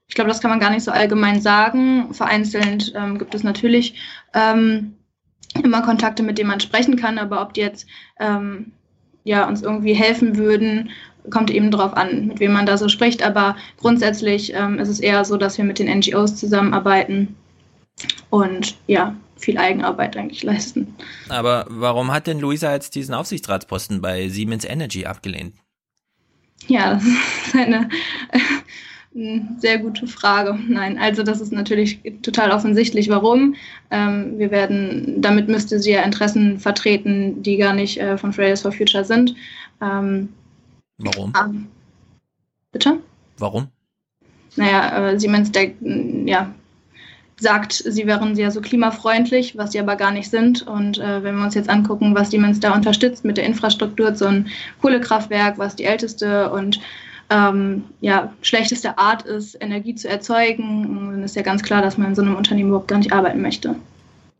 Ich 0.07 0.15
glaube, 0.15 0.29
das 0.29 0.39
kann 0.39 0.51
man 0.51 0.59
gar 0.59 0.69
nicht 0.69 0.83
so 0.83 0.91
allgemein 0.91 1.41
sagen. 1.41 2.13
Vereinzelt 2.13 2.93
ähm, 2.95 3.17
gibt 3.17 3.35
es 3.35 3.43
natürlich 3.43 3.95
ähm, 4.33 4.93
immer 5.63 5.81
Kontakte, 5.81 6.23
mit 6.23 6.37
denen 6.37 6.49
man 6.49 6.59
sprechen 6.59 6.95
kann, 6.95 7.17
aber 7.17 7.41
ob 7.41 7.53
die 7.53 7.61
jetzt 7.61 7.87
ähm, 8.19 8.71
ja, 9.23 9.47
uns 9.47 9.61
irgendwie 9.61 9.93
helfen 9.93 10.37
würden, 10.37 10.89
kommt 11.29 11.51
eben 11.51 11.71
darauf 11.71 11.95
an, 11.97 12.27
mit 12.27 12.39
wem 12.39 12.53
man 12.53 12.65
da 12.65 12.77
so 12.77 12.87
spricht. 12.87 13.21
Aber 13.21 13.57
grundsätzlich 13.77 14.53
ähm, 14.53 14.79
ist 14.79 14.87
es 14.87 15.01
eher 15.01 15.25
so, 15.25 15.35
dass 15.35 15.57
wir 15.57 15.65
mit 15.65 15.79
den 15.79 15.99
NGOs 15.99 16.37
zusammenarbeiten 16.37 17.35
und 18.29 18.77
ja, 18.87 19.15
viel 19.37 19.57
Eigenarbeit 19.57 20.17
eigentlich 20.17 20.43
leisten. 20.43 20.95
Aber 21.29 21.65
warum 21.69 22.11
hat 22.11 22.27
denn 22.27 22.39
Luisa 22.39 22.73
jetzt 22.73 22.95
diesen 22.95 23.13
Aufsichtsratsposten 23.13 24.01
bei 24.01 24.29
Siemens 24.29 24.65
Energy 24.65 25.05
abgelehnt? 25.05 25.53
Ja, 26.67 26.95
das 26.95 27.03
ist 27.03 27.55
eine 27.55 27.89
äh, 28.31 29.39
sehr 29.59 29.79
gute 29.79 30.07
Frage. 30.07 30.57
Nein, 30.67 30.97
also 30.97 31.23
das 31.23 31.41
ist 31.41 31.51
natürlich 31.51 31.99
total 32.21 32.51
offensichtlich, 32.51 33.09
warum. 33.09 33.55
Ähm, 33.91 34.37
wir 34.37 34.51
werden, 34.51 35.21
damit 35.21 35.47
müsste 35.47 35.79
sie 35.79 35.91
ja 35.91 36.01
Interessen 36.01 36.59
vertreten, 36.59 37.41
die 37.41 37.57
gar 37.57 37.73
nicht 37.73 37.99
äh, 37.99 38.17
von 38.17 38.33
Fridays 38.33 38.61
for 38.61 38.71
Future 38.71 39.05
sind. 39.05 39.35
Ähm, 39.81 40.29
Warum? 40.97 41.33
ähm, 41.39 41.67
bitte? 42.71 42.99
Warum? 43.37 43.67
Naja, 44.55 45.09
äh, 45.09 45.19
Siemens 45.19 45.51
der, 45.51 45.71
ja, 46.25 46.53
sagt, 47.39 47.73
sie 47.73 48.07
wären 48.07 48.35
sehr 48.35 48.51
so 48.51 48.61
klimafreundlich, 48.61 49.57
was 49.57 49.71
sie 49.71 49.79
aber 49.79 49.95
gar 49.95 50.11
nicht 50.11 50.29
sind. 50.29 50.65
Und 50.65 50.97
äh, 50.97 51.23
wenn 51.23 51.37
wir 51.37 51.43
uns 51.43 51.55
jetzt 51.55 51.69
angucken, 51.69 52.15
was 52.15 52.31
Siemens 52.31 52.59
da 52.59 52.73
unterstützt 52.73 53.23
mit 53.23 53.37
der 53.37 53.45
Infrastruktur, 53.45 54.15
so 54.15 54.25
ein 54.25 54.47
Kohlekraftwerk, 54.81 55.57
was 55.57 55.75
die 55.75 55.85
älteste 55.85 56.51
und 56.51 56.79
ähm, 57.29 57.83
ja, 58.01 58.33
schlechteste 58.41 58.97
Art 58.97 59.23
ist, 59.23 59.61
Energie 59.61 59.93
zu 59.93 60.07
erzeugen, 60.07 61.11
dann 61.11 61.23
ist 61.23 61.35
ja 61.35 61.41
ganz 61.41 61.61
klar, 61.61 61.81
dass 61.81 61.97
man 61.97 62.09
in 62.09 62.15
so 62.15 62.21
einem 62.21 62.35
Unternehmen 62.35 62.69
überhaupt 62.69 62.87
gar 62.87 62.97
nicht 62.97 63.11
arbeiten 63.13 63.41
möchte. 63.41 63.75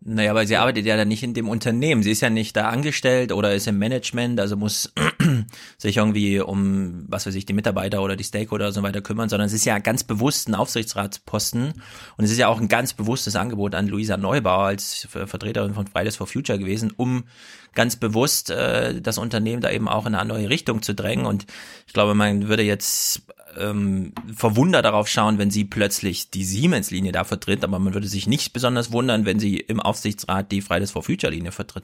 Naja, 0.10 0.34
weil 0.34 0.48
sie 0.48 0.56
arbeitet 0.56 0.86
ja 0.86 0.96
dann 0.96 1.10
nicht 1.10 1.22
in 1.22 1.34
dem 1.34 1.50
Unternehmen. 1.50 2.02
Sie 2.02 2.12
ist 2.12 2.22
ja 2.22 2.30
nicht 2.30 2.56
da 2.56 2.70
angestellt 2.70 3.34
oder 3.34 3.54
ist 3.54 3.68
im 3.68 3.78
Management, 3.78 4.40
also 4.40 4.56
muss 4.56 4.94
sich 5.78 5.98
irgendwie 5.98 6.40
um, 6.40 7.04
was 7.10 7.26
weiß 7.26 7.36
ich, 7.36 7.46
die 7.46 7.52
Mitarbeiter 7.52 8.02
oder 8.02 8.16
die 8.16 8.24
Stakeholder 8.24 8.68
und 8.68 8.72
so 8.72 8.84
weiter 8.84 9.02
kümmern, 9.02 9.28
sondern 9.28 9.48
es 9.48 9.54
ist 9.54 9.66
ja 9.66 9.80
ganz 9.80 10.06
bewusst 10.06 10.48
ein 10.48 10.56
Aufsichtsratsposten. 10.56 11.74
Und 12.16 12.24
es 12.24 12.32
ist 12.32 12.38
ja 12.38 12.48
auch 12.48 12.62
ein 12.62 12.70
ganz 12.70 12.94
bewusstes 12.94 13.36
Angebot 13.36 13.76
an 13.76 13.90
Luisa 13.90 14.16
Neubauer 14.16 14.68
als 14.68 15.10
Ver- 15.10 15.28
Vertreterin 15.28 15.74
von 15.74 15.88
Fridays 15.88 16.16
for 16.16 16.26
Future 16.26 16.58
gewesen, 16.58 16.94
um 16.96 17.26
ganz 17.74 17.98
bewusst 17.98 18.50
äh, 18.50 19.02
das 19.02 19.18
Unternehmen 19.18 19.62
da 19.62 19.72
eben 19.72 19.90
auch 19.90 20.06
in 20.06 20.16
eine 20.16 20.30
neue 20.30 20.50
Richtung 20.50 20.84
zu 20.84 20.96
drängen. 20.96 21.26
Und 21.26 21.48
ich 21.86 21.92
glaube, 21.92 22.16
man 22.16 22.48
würde 22.48 22.64
jetzt 22.64 23.24
ähm, 23.58 24.14
verwundert 24.36 24.86
darauf 24.86 25.08
schauen, 25.08 25.38
wenn 25.38 25.52
sie 25.52 25.66
plötzlich 25.66 26.30
die 26.30 26.44
Siemens-Linie 26.44 27.12
da 27.12 27.24
vertritt, 27.24 27.64
aber 27.64 27.80
man 27.80 27.94
würde 27.94 28.08
sich 28.08 28.28
nicht 28.28 28.54
besonders 28.54 28.92
wundern, 28.92 29.26
wenn 29.26 29.40
sie 29.40 29.58
im 29.58 29.80
Aufsichtsrat 29.80 30.52
die 30.52 30.62
Fridays 30.62 30.92
for 30.92 31.04
Future-Linie 31.04 31.52
vertritt. 31.52 31.84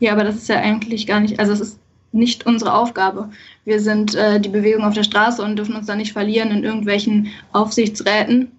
Ja, 0.00 0.12
aber 0.12 0.24
das 0.24 0.36
ist 0.36 0.48
ja 0.48 0.56
eigentlich 0.56 1.06
gar 1.06 1.20
nicht, 1.20 1.40
also 1.40 1.52
es 1.52 1.60
ist 1.60 1.80
nicht 2.12 2.46
unsere 2.46 2.74
Aufgabe. 2.74 3.30
Wir 3.64 3.80
sind 3.80 4.14
äh, 4.14 4.40
die 4.40 4.48
Bewegung 4.48 4.84
auf 4.84 4.94
der 4.94 5.02
Straße 5.02 5.42
und 5.42 5.56
dürfen 5.56 5.76
uns 5.76 5.86
da 5.86 5.94
nicht 5.94 6.12
verlieren 6.12 6.50
in 6.50 6.64
irgendwelchen 6.64 7.28
Aufsichtsräten. 7.52 8.52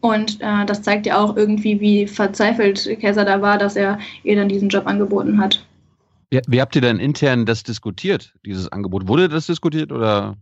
Und 0.00 0.40
äh, 0.40 0.64
das 0.66 0.82
zeigt 0.82 1.06
ja 1.06 1.18
auch 1.18 1.36
irgendwie, 1.36 1.80
wie 1.80 2.06
verzweifelt 2.06 2.88
Käser 3.00 3.24
da 3.24 3.42
war, 3.42 3.58
dass 3.58 3.76
er 3.76 3.98
ihr 4.22 4.36
dann 4.36 4.48
diesen 4.48 4.68
Job 4.68 4.86
angeboten 4.86 5.38
hat. 5.38 5.66
Wie, 6.30 6.40
wie 6.46 6.60
habt 6.60 6.74
ihr 6.76 6.82
denn 6.82 6.98
intern 6.98 7.44
das 7.44 7.64
diskutiert, 7.64 8.34
dieses 8.46 8.70
Angebot? 8.70 9.08
Wurde 9.08 9.28
das 9.28 9.46
diskutiert 9.46 9.92
oder? 9.92 10.36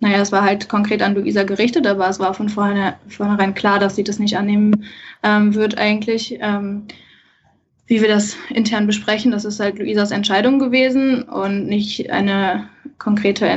Naja, 0.00 0.18
es 0.18 0.30
war 0.30 0.42
halt 0.42 0.68
konkret 0.68 1.02
an 1.02 1.14
Luisa 1.14 1.44
gerichtet, 1.44 1.86
aber 1.86 2.08
es 2.08 2.18
war 2.18 2.34
von 2.34 2.48
vornherein 2.48 3.54
klar, 3.54 3.78
dass 3.78 3.96
sie 3.96 4.04
das 4.04 4.18
nicht 4.18 4.36
annehmen 4.36 4.84
ähm, 5.22 5.54
wird 5.54 5.78
eigentlich. 5.78 6.38
Ähm, 6.40 6.82
wie 7.86 8.00
wir 8.00 8.08
das 8.08 8.36
intern 8.50 8.86
besprechen, 8.86 9.30
das 9.30 9.44
ist 9.44 9.60
halt 9.60 9.78
Luisas 9.78 10.10
Entscheidung 10.10 10.58
gewesen 10.58 11.22
und 11.22 11.66
nicht 11.66 12.10
eine 12.10 12.68
konkrete 12.98 13.48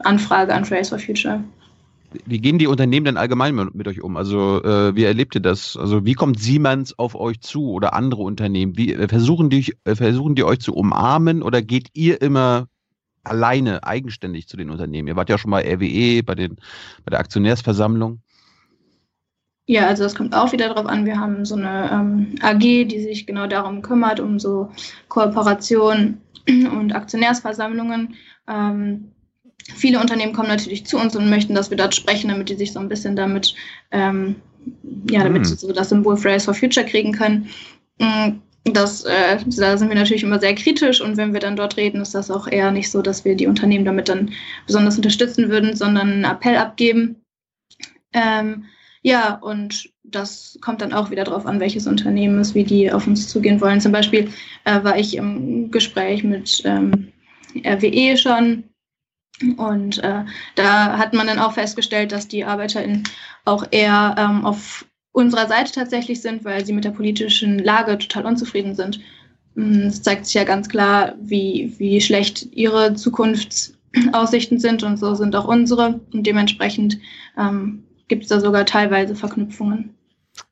Anfrage 0.00 0.54
an 0.54 0.64
Fridays 0.64 0.88
for 0.88 0.98
Future. 0.98 1.44
Wie 2.26 2.40
gehen 2.40 2.58
die 2.58 2.66
Unternehmen 2.66 3.04
denn 3.04 3.16
allgemein 3.16 3.54
mit, 3.54 3.74
mit 3.74 3.86
euch 3.86 4.02
um? 4.02 4.16
Also 4.16 4.62
äh, 4.64 4.96
wie 4.96 5.04
erlebt 5.04 5.36
ihr 5.36 5.40
das? 5.40 5.76
Also 5.76 6.04
wie 6.04 6.14
kommt 6.14 6.40
Siemens 6.40 6.98
auf 6.98 7.14
euch 7.14 7.40
zu 7.40 7.70
oder 7.70 7.94
andere 7.94 8.22
Unternehmen? 8.22 8.76
Wie 8.76 8.92
äh, 8.94 9.06
versuchen 9.06 9.48
die 9.48 9.74
äh, 9.84 9.94
versuchen 9.94 10.34
die 10.34 10.42
euch 10.42 10.58
zu 10.60 10.74
umarmen 10.74 11.42
oder 11.42 11.62
geht 11.62 11.88
ihr 11.92 12.20
immer 12.20 12.66
alleine 13.24 13.84
eigenständig 13.84 14.48
zu 14.48 14.56
den 14.56 14.70
Unternehmen? 14.70 15.08
Ihr 15.08 15.16
wart 15.16 15.28
ja 15.28 15.38
schon 15.38 15.50
mal 15.50 15.62
RWE 15.62 16.22
bei 16.22 16.34
den 16.34 16.56
bei 17.04 17.10
der 17.10 17.20
Aktionärsversammlung. 17.20 18.20
Ja, 19.66 19.86
also 19.86 20.02
das 20.02 20.16
kommt 20.16 20.34
auch 20.34 20.50
wieder 20.50 20.66
darauf 20.68 20.86
an. 20.86 21.06
Wir 21.06 21.20
haben 21.20 21.44
so 21.44 21.54
eine 21.54 21.90
ähm, 21.92 22.34
AG, 22.42 22.58
die 22.58 23.00
sich 23.00 23.24
genau 23.24 23.46
darum 23.46 23.82
kümmert, 23.82 24.18
um 24.18 24.40
so 24.40 24.68
Kooperation 25.08 26.18
und 26.48 26.92
Aktionärsversammlungen. 26.92 28.16
Ähm, 28.48 29.12
viele 29.76 30.00
Unternehmen 30.00 30.32
kommen 30.32 30.48
natürlich 30.48 30.86
zu 30.86 30.98
uns 30.98 31.14
und 31.14 31.30
möchten, 31.30 31.54
dass 31.54 31.70
wir 31.70 31.76
dort 31.76 31.94
sprechen, 31.94 32.30
damit 32.30 32.48
die 32.48 32.56
sich 32.56 32.72
so 32.72 32.80
ein 32.80 32.88
bisschen 32.88 33.14
damit, 33.14 33.54
ähm, 33.92 34.34
ja, 35.08 35.22
damit 35.22 35.42
Hm. 35.42 35.44
sie 35.44 35.54
so 35.54 35.72
das 35.72 35.90
Symbol 35.90 36.16
Fridays 36.16 36.46
for 36.46 36.54
Future 36.54 36.84
kriegen 36.84 37.12
können. 37.12 37.48
Das, 38.64 39.04
äh, 39.04 39.38
da 39.46 39.76
sind 39.78 39.88
wir 39.88 39.96
natürlich 39.96 40.22
immer 40.22 40.38
sehr 40.38 40.54
kritisch 40.54 41.00
und 41.00 41.16
wenn 41.16 41.32
wir 41.32 41.40
dann 41.40 41.56
dort 41.56 41.76
reden, 41.76 42.02
ist 42.02 42.14
das 42.14 42.30
auch 42.30 42.46
eher 42.46 42.70
nicht 42.70 42.90
so, 42.90 43.00
dass 43.00 43.24
wir 43.24 43.34
die 43.34 43.46
Unternehmen 43.46 43.86
damit 43.86 44.08
dann 44.08 44.32
besonders 44.66 44.96
unterstützen 44.96 45.48
würden, 45.48 45.74
sondern 45.74 46.10
einen 46.10 46.24
Appell 46.24 46.56
abgeben. 46.56 47.16
Ähm, 48.12 48.64
ja, 49.02 49.36
und 49.36 49.88
das 50.02 50.58
kommt 50.60 50.82
dann 50.82 50.92
auch 50.92 51.10
wieder 51.10 51.24
darauf 51.24 51.46
an, 51.46 51.58
welches 51.58 51.86
Unternehmen 51.86 52.38
es, 52.38 52.54
wie 52.54 52.64
die 52.64 52.92
auf 52.92 53.06
uns 53.06 53.28
zugehen 53.28 53.60
wollen. 53.62 53.80
Zum 53.80 53.92
Beispiel 53.92 54.30
äh, 54.64 54.84
war 54.84 54.98
ich 54.98 55.16
im 55.16 55.70
Gespräch 55.70 56.22
mit 56.22 56.62
ähm, 56.66 57.12
RWE 57.64 58.18
schon 58.18 58.64
und 59.56 59.98
äh, 60.04 60.24
da 60.54 60.98
hat 60.98 61.14
man 61.14 61.26
dann 61.26 61.38
auch 61.38 61.52
festgestellt, 61.52 62.12
dass 62.12 62.28
die 62.28 62.44
ArbeiterInnen 62.44 63.04
auch 63.46 63.66
eher 63.70 64.14
ähm, 64.18 64.44
auf 64.44 64.84
unserer 65.12 65.48
Seite 65.48 65.72
tatsächlich 65.72 66.20
sind, 66.22 66.44
weil 66.44 66.64
sie 66.64 66.72
mit 66.72 66.84
der 66.84 66.90
politischen 66.90 67.58
Lage 67.58 67.98
total 67.98 68.26
unzufrieden 68.26 68.74
sind. 68.74 69.00
Mm, 69.54 69.86
Es 69.86 70.02
zeigt 70.02 70.26
sich 70.26 70.34
ja 70.34 70.44
ganz 70.44 70.68
klar, 70.68 71.14
wie, 71.20 71.74
wie 71.78 72.00
schlecht 72.00 72.48
ihre 72.52 72.94
Zukunftsaussichten 72.94 74.58
sind 74.58 74.82
und 74.82 74.98
so 74.98 75.14
sind 75.14 75.34
auch 75.36 75.46
unsere. 75.46 76.00
Und 76.12 76.26
dementsprechend 76.26 76.98
ähm, 77.38 77.84
gibt 78.08 78.24
es 78.24 78.28
da 78.28 78.40
sogar 78.40 78.66
teilweise 78.66 79.14
Verknüpfungen. 79.14 79.94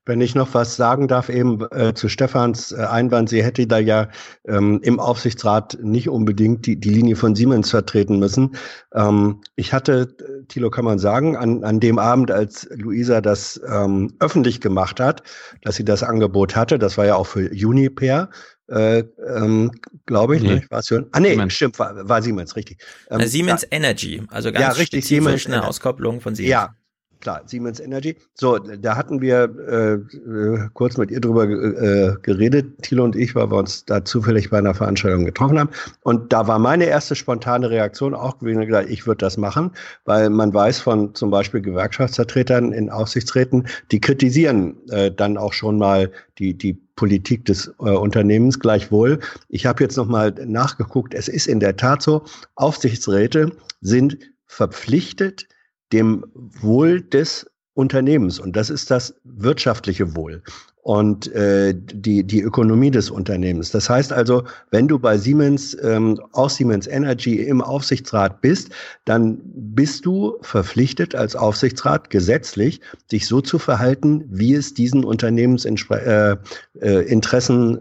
Wenn 0.08 0.20
ich 0.22 0.34
noch 0.34 0.54
was 0.54 0.74
sagen 0.76 1.06
darf, 1.06 1.28
eben 1.28 1.60
äh, 1.70 1.92
zu 1.94 2.08
Stefans 2.08 2.72
äh, 2.72 2.76
Einwand, 2.76 3.28
sie 3.28 3.44
hätte 3.44 3.66
da 3.66 3.78
ja 3.78 4.08
ähm, 4.46 4.80
im 4.82 4.98
Aufsichtsrat 4.98 5.78
nicht 5.82 6.08
unbedingt 6.08 6.64
die, 6.66 6.80
die 6.80 6.88
Linie 6.90 7.14
von 7.14 7.34
Siemens 7.36 7.70
vertreten 7.70 8.18
müssen. 8.18 8.56
Ähm, 8.94 9.42
ich 9.54 9.72
hatte, 9.74 10.16
Thilo 10.48 10.70
kann 10.70 10.86
man 10.86 10.98
sagen, 10.98 11.36
an, 11.36 11.62
an 11.62 11.78
dem 11.78 11.98
Abend, 11.98 12.30
als 12.30 12.66
Luisa 12.74 13.20
das 13.20 13.60
ähm, 13.68 14.14
öffentlich 14.18 14.60
gemacht 14.62 14.98
hat, 14.98 15.22
dass 15.62 15.76
sie 15.76 15.84
das 15.84 16.02
Angebot 16.02 16.56
hatte, 16.56 16.78
das 16.78 16.96
war 16.98 17.04
ja 17.06 17.14
auch 17.16 17.26
für 17.26 17.50
Uniper, 17.50 18.30
äh, 18.68 19.04
ähm, 19.34 19.70
glaube 20.06 20.36
ich, 20.36 20.42
Nee. 20.42 20.54
ne? 20.56 20.62
War's 20.70 20.88
für, 20.88 21.06
ah 21.12 21.20
nee, 21.20 21.38
stimmt, 21.50 21.78
war, 21.78 22.08
war 22.08 22.22
Siemens, 22.22 22.56
richtig. 22.56 22.78
Ähm, 23.10 23.18
Na, 23.20 23.26
Siemens 23.26 23.62
ja. 23.62 23.68
Energy, 23.70 24.22
also 24.30 24.52
ganz 24.52 24.62
Ja, 24.62 24.68
richtig, 24.72 25.04
spezifisch 25.04 25.44
Siemens 25.44 25.46
eine 25.46 25.54
Energy. 25.56 25.68
Auskopplung 25.68 26.20
von 26.20 26.34
Siemens. 26.34 26.50
Ja, 26.50 26.74
klar, 27.20 27.42
Siemens 27.46 27.80
Energy. 27.80 28.16
So, 28.34 28.58
da 28.58 28.96
hatten 28.96 29.20
wir 29.20 29.54
äh, 29.68 29.94
äh, 29.94 30.68
kurz 30.74 30.96
mit 30.96 31.10
ihr 31.10 31.20
drüber 31.20 31.44
äh, 31.44 32.14
geredet, 32.22 32.82
Thilo 32.82 33.04
und 33.04 33.16
ich, 33.16 33.34
weil 33.34 33.50
wir 33.50 33.56
uns 33.56 33.84
da 33.84 34.04
zufällig 34.04 34.50
bei 34.50 34.58
einer 34.58 34.74
Veranstaltung 34.74 35.24
getroffen 35.24 35.58
haben. 35.58 35.70
Und 36.02 36.32
da 36.32 36.46
war 36.46 36.58
meine 36.58 36.86
erste 36.86 37.14
spontane 37.14 37.70
Reaktion 37.70 38.14
auch 38.14 38.38
gewesen, 38.38 38.62
ich 38.88 39.06
würde 39.06 39.18
das 39.18 39.36
machen, 39.36 39.72
weil 40.04 40.30
man 40.30 40.52
weiß 40.52 40.80
von 40.80 41.14
zum 41.14 41.30
Beispiel 41.30 41.60
Gewerkschaftsvertretern 41.60 42.72
in 42.72 42.90
Aufsichtsräten, 42.90 43.66
die 43.90 44.00
kritisieren 44.00 44.76
äh, 44.90 45.10
dann 45.10 45.36
auch 45.36 45.52
schon 45.52 45.78
mal 45.78 46.10
die, 46.38 46.54
die 46.54 46.74
Politik 46.96 47.44
des 47.44 47.68
äh, 47.80 47.90
Unternehmens 47.90 48.58
gleichwohl. 48.58 49.20
Ich 49.48 49.66
habe 49.66 49.82
jetzt 49.82 49.96
nochmal 49.96 50.34
nachgeguckt, 50.44 51.14
es 51.14 51.28
ist 51.28 51.46
in 51.46 51.60
der 51.60 51.76
Tat 51.76 52.02
so, 52.02 52.24
Aufsichtsräte 52.56 53.52
sind 53.80 54.18
verpflichtet, 54.46 55.46
dem 55.92 56.24
Wohl 56.34 57.00
des 57.00 57.46
Unternehmens. 57.74 58.40
Und 58.40 58.56
das 58.56 58.70
ist 58.70 58.90
das 58.90 59.14
wirtschaftliche 59.24 60.16
Wohl 60.16 60.42
und 60.88 61.30
äh, 61.34 61.74
die, 61.76 62.24
die 62.24 62.40
Ökonomie 62.40 62.90
des 62.90 63.10
Unternehmens. 63.10 63.70
Das 63.70 63.90
heißt 63.90 64.10
also, 64.10 64.44
wenn 64.70 64.88
du 64.88 64.98
bei 64.98 65.18
Siemens, 65.18 65.76
ähm, 65.82 66.18
auch 66.32 66.48
Siemens 66.48 66.86
Energy 66.86 67.42
im 67.42 67.60
Aufsichtsrat 67.60 68.40
bist, 68.40 68.70
dann 69.04 69.38
bist 69.44 70.06
du 70.06 70.38
verpflichtet 70.40 71.14
als 71.14 71.36
Aufsichtsrat 71.36 72.08
gesetzlich, 72.08 72.80
dich 73.12 73.26
so 73.26 73.42
zu 73.42 73.58
verhalten, 73.58 74.24
wie 74.30 74.54
es 74.54 74.72
diesen 74.72 75.04
Unternehmensinteressen 75.04 76.40
äh, 76.80 77.80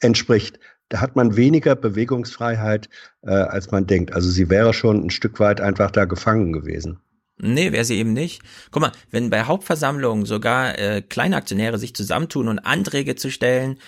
entspricht. 0.00 0.58
Da 0.88 1.02
hat 1.02 1.14
man 1.14 1.36
weniger 1.36 1.76
Bewegungsfreiheit, 1.76 2.88
äh, 3.20 3.32
als 3.32 3.70
man 3.70 3.86
denkt. 3.86 4.14
Also 4.14 4.30
sie 4.30 4.48
wäre 4.48 4.72
schon 4.72 5.04
ein 5.04 5.10
Stück 5.10 5.40
weit 5.40 5.60
einfach 5.60 5.90
da 5.90 6.06
gefangen 6.06 6.54
gewesen. 6.54 7.00
Nee, 7.38 7.72
wäre 7.72 7.84
sie 7.84 7.98
eben 7.98 8.12
nicht. 8.12 8.42
Guck 8.70 8.82
mal, 8.82 8.92
wenn 9.10 9.30
bei 9.30 9.44
Hauptversammlungen 9.44 10.24
sogar 10.24 10.78
äh, 10.78 11.02
Kleinaktionäre 11.02 11.78
sich 11.78 11.94
zusammentun 11.94 12.48
und 12.48 12.58
Anträge 12.60 13.14
zu 13.14 13.30
stellen, 13.30 13.78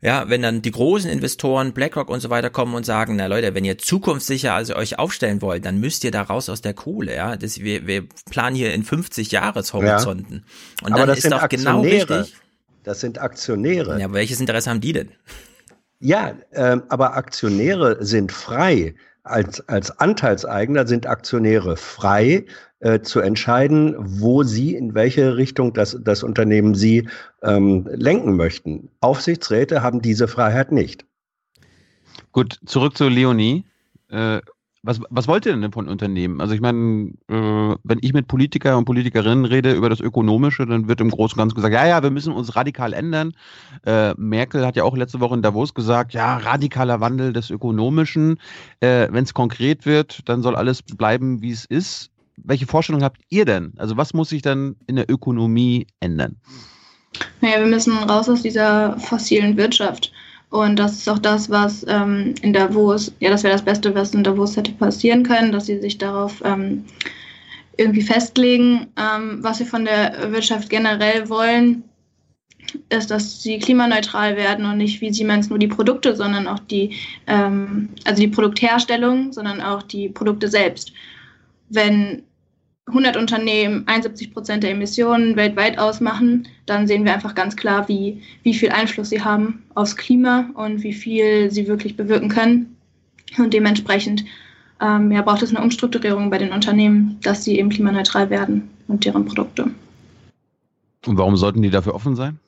ja, 0.00 0.28
wenn 0.28 0.42
dann 0.42 0.60
die 0.60 0.70
großen 0.70 1.08
Investoren, 1.08 1.72
BlackRock 1.72 2.10
und 2.10 2.20
so 2.20 2.28
weiter 2.28 2.50
kommen 2.50 2.74
und 2.74 2.84
sagen, 2.84 3.16
na 3.16 3.26
Leute, 3.26 3.54
wenn 3.54 3.64
ihr 3.64 3.78
zukunftssicher 3.78 4.52
also 4.52 4.76
euch 4.76 4.98
aufstellen 4.98 5.40
wollt, 5.40 5.64
dann 5.64 5.80
müsst 5.80 6.04
ihr 6.04 6.10
da 6.10 6.20
raus 6.20 6.50
aus 6.50 6.60
der 6.60 6.74
Kohle, 6.74 7.16
ja. 7.16 7.36
Das, 7.36 7.60
wir, 7.60 7.86
wir 7.86 8.04
planen 8.30 8.54
hier 8.54 8.74
in 8.74 8.84
50 8.84 9.32
Jahreshorizonten. 9.32 10.44
Ja. 10.82 10.86
Und 10.86 10.92
Aber 10.92 11.06
dann 11.06 11.16
ist 11.16 11.32
doch 11.32 11.48
genau 11.48 11.80
richtig. 11.80 12.34
Das 12.82 13.00
sind 13.00 13.18
Aktionäre. 13.18 13.98
Ja, 13.98 14.04
aber 14.04 14.14
welches 14.14 14.40
Interesse 14.40 14.68
haben 14.68 14.82
die 14.82 14.92
denn? 14.92 15.08
Ja, 16.00 16.34
äh, 16.50 16.76
aber 16.90 17.16
Aktionäre 17.16 18.04
sind 18.04 18.30
frei. 18.30 18.94
Als, 19.22 19.66
als 19.70 19.98
Anteilseigner 20.00 20.86
sind 20.86 21.06
Aktionäre 21.06 21.78
frei, 21.78 22.44
äh, 22.84 23.00
zu 23.00 23.20
entscheiden, 23.20 23.96
wo 23.98 24.42
sie, 24.42 24.74
in 24.74 24.94
welche 24.94 25.38
Richtung 25.38 25.72
das, 25.72 25.98
das 26.04 26.22
Unternehmen 26.22 26.74
sie 26.74 27.08
ähm, 27.42 27.88
lenken 27.90 28.36
möchten. 28.36 28.90
Aufsichtsräte 29.00 29.82
haben 29.82 30.02
diese 30.02 30.28
Freiheit 30.28 30.70
nicht. 30.70 31.06
Gut, 32.32 32.60
zurück 32.66 32.96
zu 32.96 33.08
Leonie. 33.08 33.64
Äh, 34.10 34.40
was, 34.82 35.00
was 35.08 35.26
wollt 35.28 35.46
ihr 35.46 35.56
denn 35.56 35.72
von 35.72 35.88
Unternehmen? 35.88 36.42
Also 36.42 36.52
ich 36.52 36.60
meine, 36.60 37.14
äh, 37.28 37.74
wenn 37.84 37.98
ich 38.02 38.12
mit 38.12 38.28
Politiker 38.28 38.76
und 38.76 38.84
Politikerinnen 38.84 39.46
rede 39.46 39.72
über 39.72 39.88
das 39.88 40.00
Ökonomische, 40.00 40.66
dann 40.66 40.86
wird 40.86 41.00
im 41.00 41.08
Großen 41.08 41.36
und 41.36 41.38
Ganzen 41.38 41.54
gesagt, 41.54 41.72
ja, 41.72 41.86
ja, 41.86 42.02
wir 42.02 42.10
müssen 42.10 42.34
uns 42.34 42.54
radikal 42.54 42.92
ändern. 42.92 43.32
Äh, 43.86 44.12
Merkel 44.18 44.66
hat 44.66 44.76
ja 44.76 44.84
auch 44.84 44.94
letzte 44.94 45.20
Woche 45.20 45.36
in 45.36 45.40
Davos 45.40 45.72
gesagt, 45.72 46.12
ja, 46.12 46.36
radikaler 46.36 47.00
Wandel 47.00 47.32
des 47.32 47.48
Ökonomischen. 47.48 48.38
Äh, 48.80 49.08
wenn 49.10 49.24
es 49.24 49.32
konkret 49.32 49.86
wird, 49.86 50.28
dann 50.28 50.42
soll 50.42 50.54
alles 50.54 50.82
bleiben, 50.82 51.40
wie 51.40 51.50
es 51.50 51.64
ist 51.64 52.10
welche 52.36 52.66
Vorstellung 52.66 53.02
habt 53.02 53.20
ihr 53.28 53.44
denn? 53.44 53.72
Also 53.76 53.96
was 53.96 54.14
muss 54.14 54.28
sich 54.28 54.42
dann 54.42 54.76
in 54.86 54.96
der 54.96 55.10
Ökonomie 55.10 55.86
ändern? 56.00 56.36
Naja, 57.40 57.60
wir 57.60 57.66
müssen 57.66 57.96
raus 57.96 58.28
aus 58.28 58.42
dieser 58.42 58.98
fossilen 58.98 59.56
Wirtschaft. 59.56 60.12
Und 60.50 60.78
das 60.78 60.92
ist 60.92 61.08
auch 61.08 61.18
das, 61.18 61.50
was 61.50 61.84
ähm, 61.88 62.34
in 62.42 62.52
Davos, 62.52 63.12
ja, 63.20 63.30
das 63.30 63.42
wäre 63.42 63.54
das 63.54 63.64
Beste, 63.64 63.94
was 63.94 64.14
in 64.14 64.22
Davos 64.22 64.56
hätte 64.56 64.72
passieren 64.72 65.24
können, 65.24 65.52
dass 65.52 65.66
sie 65.66 65.80
sich 65.80 65.98
darauf 65.98 66.42
ähm, 66.44 66.84
irgendwie 67.76 68.02
festlegen. 68.02 68.86
Ähm, 68.96 69.38
was 69.42 69.58
sie 69.58 69.64
von 69.64 69.84
der 69.84 70.30
Wirtschaft 70.30 70.70
generell 70.70 71.28
wollen, 71.28 71.82
ist, 72.88 73.10
dass 73.10 73.42
sie 73.42 73.58
klimaneutral 73.58 74.36
werden 74.36 74.64
und 74.64 74.78
nicht 74.78 75.00
wie 75.00 75.12
Siemens 75.12 75.50
nur 75.50 75.58
die 75.58 75.68
Produkte, 75.68 76.14
sondern 76.14 76.46
auch 76.46 76.60
die, 76.60 76.94
ähm, 77.26 77.88
also 78.04 78.20
die 78.20 78.28
Produktherstellung, 78.28 79.32
sondern 79.32 79.60
auch 79.60 79.82
die 79.82 80.08
Produkte 80.08 80.48
selbst 80.48 80.92
wenn 81.68 82.22
100 82.86 83.16
Unternehmen 83.16 83.84
71 83.86 84.32
Prozent 84.32 84.62
der 84.62 84.72
Emissionen 84.72 85.36
weltweit 85.36 85.78
ausmachen, 85.78 86.46
dann 86.66 86.86
sehen 86.86 87.04
wir 87.04 87.14
einfach 87.14 87.34
ganz 87.34 87.56
klar, 87.56 87.88
wie, 87.88 88.22
wie 88.42 88.54
viel 88.54 88.70
Einfluss 88.70 89.08
sie 89.08 89.22
haben 89.22 89.62
aufs 89.74 89.96
Klima 89.96 90.50
und 90.54 90.82
wie 90.82 90.92
viel 90.92 91.50
sie 91.50 91.66
wirklich 91.66 91.96
bewirken 91.96 92.28
können. 92.28 92.76
Und 93.38 93.54
dementsprechend 93.54 94.24
ähm, 94.80 95.10
ja, 95.10 95.22
braucht 95.22 95.42
es 95.42 95.50
eine 95.50 95.64
Umstrukturierung 95.64 96.30
bei 96.30 96.38
den 96.38 96.52
Unternehmen, 96.52 97.18
dass 97.22 97.44
sie 97.44 97.58
eben 97.58 97.70
klimaneutral 97.70 98.28
werden 98.28 98.68
und 98.86 99.04
deren 99.04 99.24
Produkte. 99.24 99.70
Und 101.06 101.16
warum 101.16 101.36
sollten 101.36 101.62
die 101.62 101.70
dafür 101.70 101.94
offen 101.94 102.16
sein? 102.16 102.38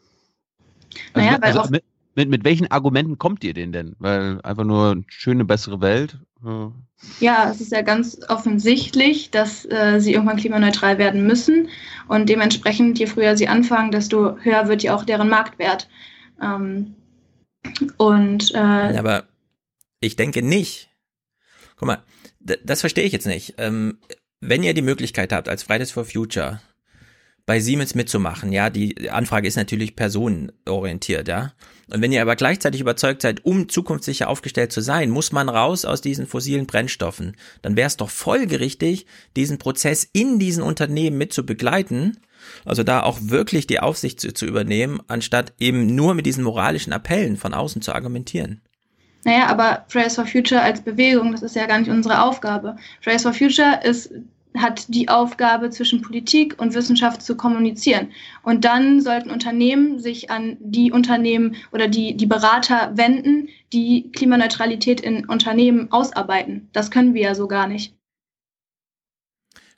Also, 1.13 1.27
naja, 1.27 1.39
weil 1.41 1.59
also 1.59 1.79
mit, 2.17 2.29
mit, 2.29 2.45
welchen 2.45 2.71
Argumenten 2.71 3.19
kommt 3.19 3.45
ihr 3.45 3.55
denen 3.55 3.73
denn? 3.73 3.97
Weil 3.99 4.41
einfach 4.43 4.65
nur 4.65 4.93
eine 4.93 5.05
schöne, 5.07 5.45
bessere 5.45 5.81
Welt? 5.81 6.19
Ja. 6.45 6.73
ja, 7.21 7.51
es 7.51 7.61
ist 7.61 7.73
ja 7.73 7.83
ganz 7.83 8.21
offensichtlich, 8.29 9.31
dass 9.31 9.65
äh, 9.67 10.01
sie 10.01 10.13
irgendwann 10.13 10.37
klimaneutral 10.37 10.99
werden 10.99 11.27
müssen. 11.27 11.69
Und 12.09 12.29
dementsprechend, 12.29 12.99
je 12.99 13.07
früher 13.07 13.37
sie 13.37 13.49
anfangen, 13.49 13.91
desto 13.91 14.37
höher 14.39 14.69
wird 14.69 14.83
ja 14.83 14.95
auch 14.95 15.05
deren 15.05 15.29
Marktwert. 15.29 15.89
Ähm, 16.43 16.95
und 17.97 18.53
äh, 18.55 18.59
aber 18.99 19.25
ich 20.01 20.17
denke 20.17 20.43
nicht. 20.43 20.89
Guck 21.77 21.89
mal, 21.89 22.03
das 22.41 22.81
verstehe 22.81 23.05
ich 23.05 23.13
jetzt 23.13 23.27
nicht. 23.27 23.55
Ähm, 23.59 23.99
wenn 24.41 24.63
ihr 24.63 24.75
die 24.75 24.83
Möglichkeit 24.83 25.33
habt, 25.33 25.49
als 25.49 25.63
Fridays 25.63 25.91
for 25.91 26.05
Future 26.05 26.61
bei 27.45 27.61
Siemens 27.61 27.95
mitzumachen, 27.95 28.53
ja, 28.53 28.71
die 28.71 29.11
Anfrage 29.11 29.49
ist 29.49 29.57
natürlich 29.57 29.97
personenorientiert, 29.97 31.29
ja. 31.29 31.53
Und 31.89 32.03
wenn 32.03 32.11
ihr 32.11 32.23
aber 32.23 32.35
gleichzeitig 32.35 32.81
überzeugt 32.81 33.23
seid, 33.23 33.45
um 33.45 33.69
zukunftssicher 33.69 34.29
aufgestellt 34.29 34.73
zu 34.73 34.81
sein, 34.81 35.11
muss 35.11 35.31
man 35.31 35.49
raus 35.49 35.85
aus 35.85 36.01
diesen 36.01 36.27
fossilen 36.27 36.67
Brennstoffen. 36.67 37.37
Dann 37.63 37.77
wäre 37.77 37.87
es 37.87 37.97
doch 37.97 38.11
folgerichtig, 38.11 39.07
diesen 39.37 39.59
Prozess 39.59 40.09
in 40.13 40.41
diesen 40.41 40.65
Unternehmen 40.65 41.17
mit 41.17 41.33
zu 41.33 41.47
begleiten, 41.47 42.19
also 42.65 42.83
da 42.83 43.03
auch 43.03 43.19
wirklich 43.23 43.67
die 43.67 43.81
Aufsicht 43.81 44.21
zu, 44.21 44.35
zu 44.35 44.47
übernehmen, 44.47 45.01
anstatt 45.07 45.53
eben 45.59 45.95
nur 45.95 46.15
mit 46.15 46.27
diesen 46.27 46.43
moralischen 46.43 46.93
Appellen 46.93 47.37
von 47.37 47.55
außen 47.55 47.83
zu 47.83 47.95
argumentieren. 47.95 48.61
Naja, 49.25 49.47
aber 49.47 49.85
Fridays 49.89 50.15
for 50.15 50.27
Future 50.27 50.61
als 50.61 50.81
Bewegung, 50.81 51.33
das 51.33 51.43
ist 51.43 51.57
ja 51.57 51.67
gar 51.67 51.79
nicht 51.79 51.91
unsere 51.91 52.23
Aufgabe. 52.23 52.77
Fridays 53.01 53.23
for 53.23 53.33
Future 53.33 53.81
ist 53.83 54.11
hat 54.63 54.87
die 54.89 55.09
Aufgabe, 55.09 55.71
zwischen 55.71 56.03
Politik 56.03 56.61
und 56.61 56.75
Wissenschaft 56.75 57.23
zu 57.23 57.37
kommunizieren. 57.37 58.13
Und 58.43 58.65
dann 58.65 59.01
sollten 59.01 59.31
Unternehmen 59.31 59.99
sich 59.99 60.31
an 60.31 60.57
die 60.61 60.93
Unternehmen 60.93 61.57
oder 61.73 61.89
die, 61.89 62.17
die 62.17 62.27
Berater 62.27 62.93
wenden, 62.95 63.49
die 63.73 64.11
Klimaneutralität 64.13 65.01
in 65.01 65.27
Unternehmen 65.27 65.91
ausarbeiten. 65.93 66.69
Das 66.73 66.91
können 66.91 67.15
wir 67.15 67.23
ja 67.23 67.35
so 67.35 67.49
gar 67.49 67.67
nicht. 67.67 67.95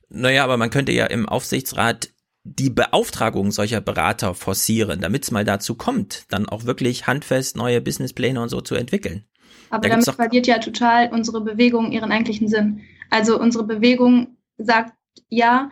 Naja, 0.09 0.45
aber 0.45 0.57
man 0.57 0.71
könnte 0.71 0.93
ja 0.93 1.07
im 1.07 1.29
Aufsichtsrat 1.29 2.09
die 2.45 2.71
Beauftragung 2.71 3.51
solcher 3.51 3.81
Berater 3.81 4.35
forcieren, 4.35 5.01
damit 5.01 5.25
es 5.25 5.31
mal 5.31 5.45
dazu 5.45 5.75
kommt, 5.75 6.25
dann 6.31 6.49
auch 6.49 6.65
wirklich 6.65 7.07
handfest 7.07 7.57
neue 7.57 7.81
Businesspläne 7.81 8.41
und 8.41 8.49
so 8.49 8.61
zu 8.61 8.75
entwickeln. 8.75 9.25
Aber 9.71 9.87
da 9.87 9.97
damit 9.97 10.07
verliert 10.07 10.47
ja 10.47 10.59
total 10.59 11.11
unsere 11.13 11.43
Bewegung 11.43 11.93
ihren 11.93 12.11
eigentlichen 12.11 12.49
Sinn. 12.49 12.81
Also 13.11 13.39
unsere 13.39 13.65
Bewegung 13.65 14.38
sagt, 14.59 14.93
ja, 15.29 15.71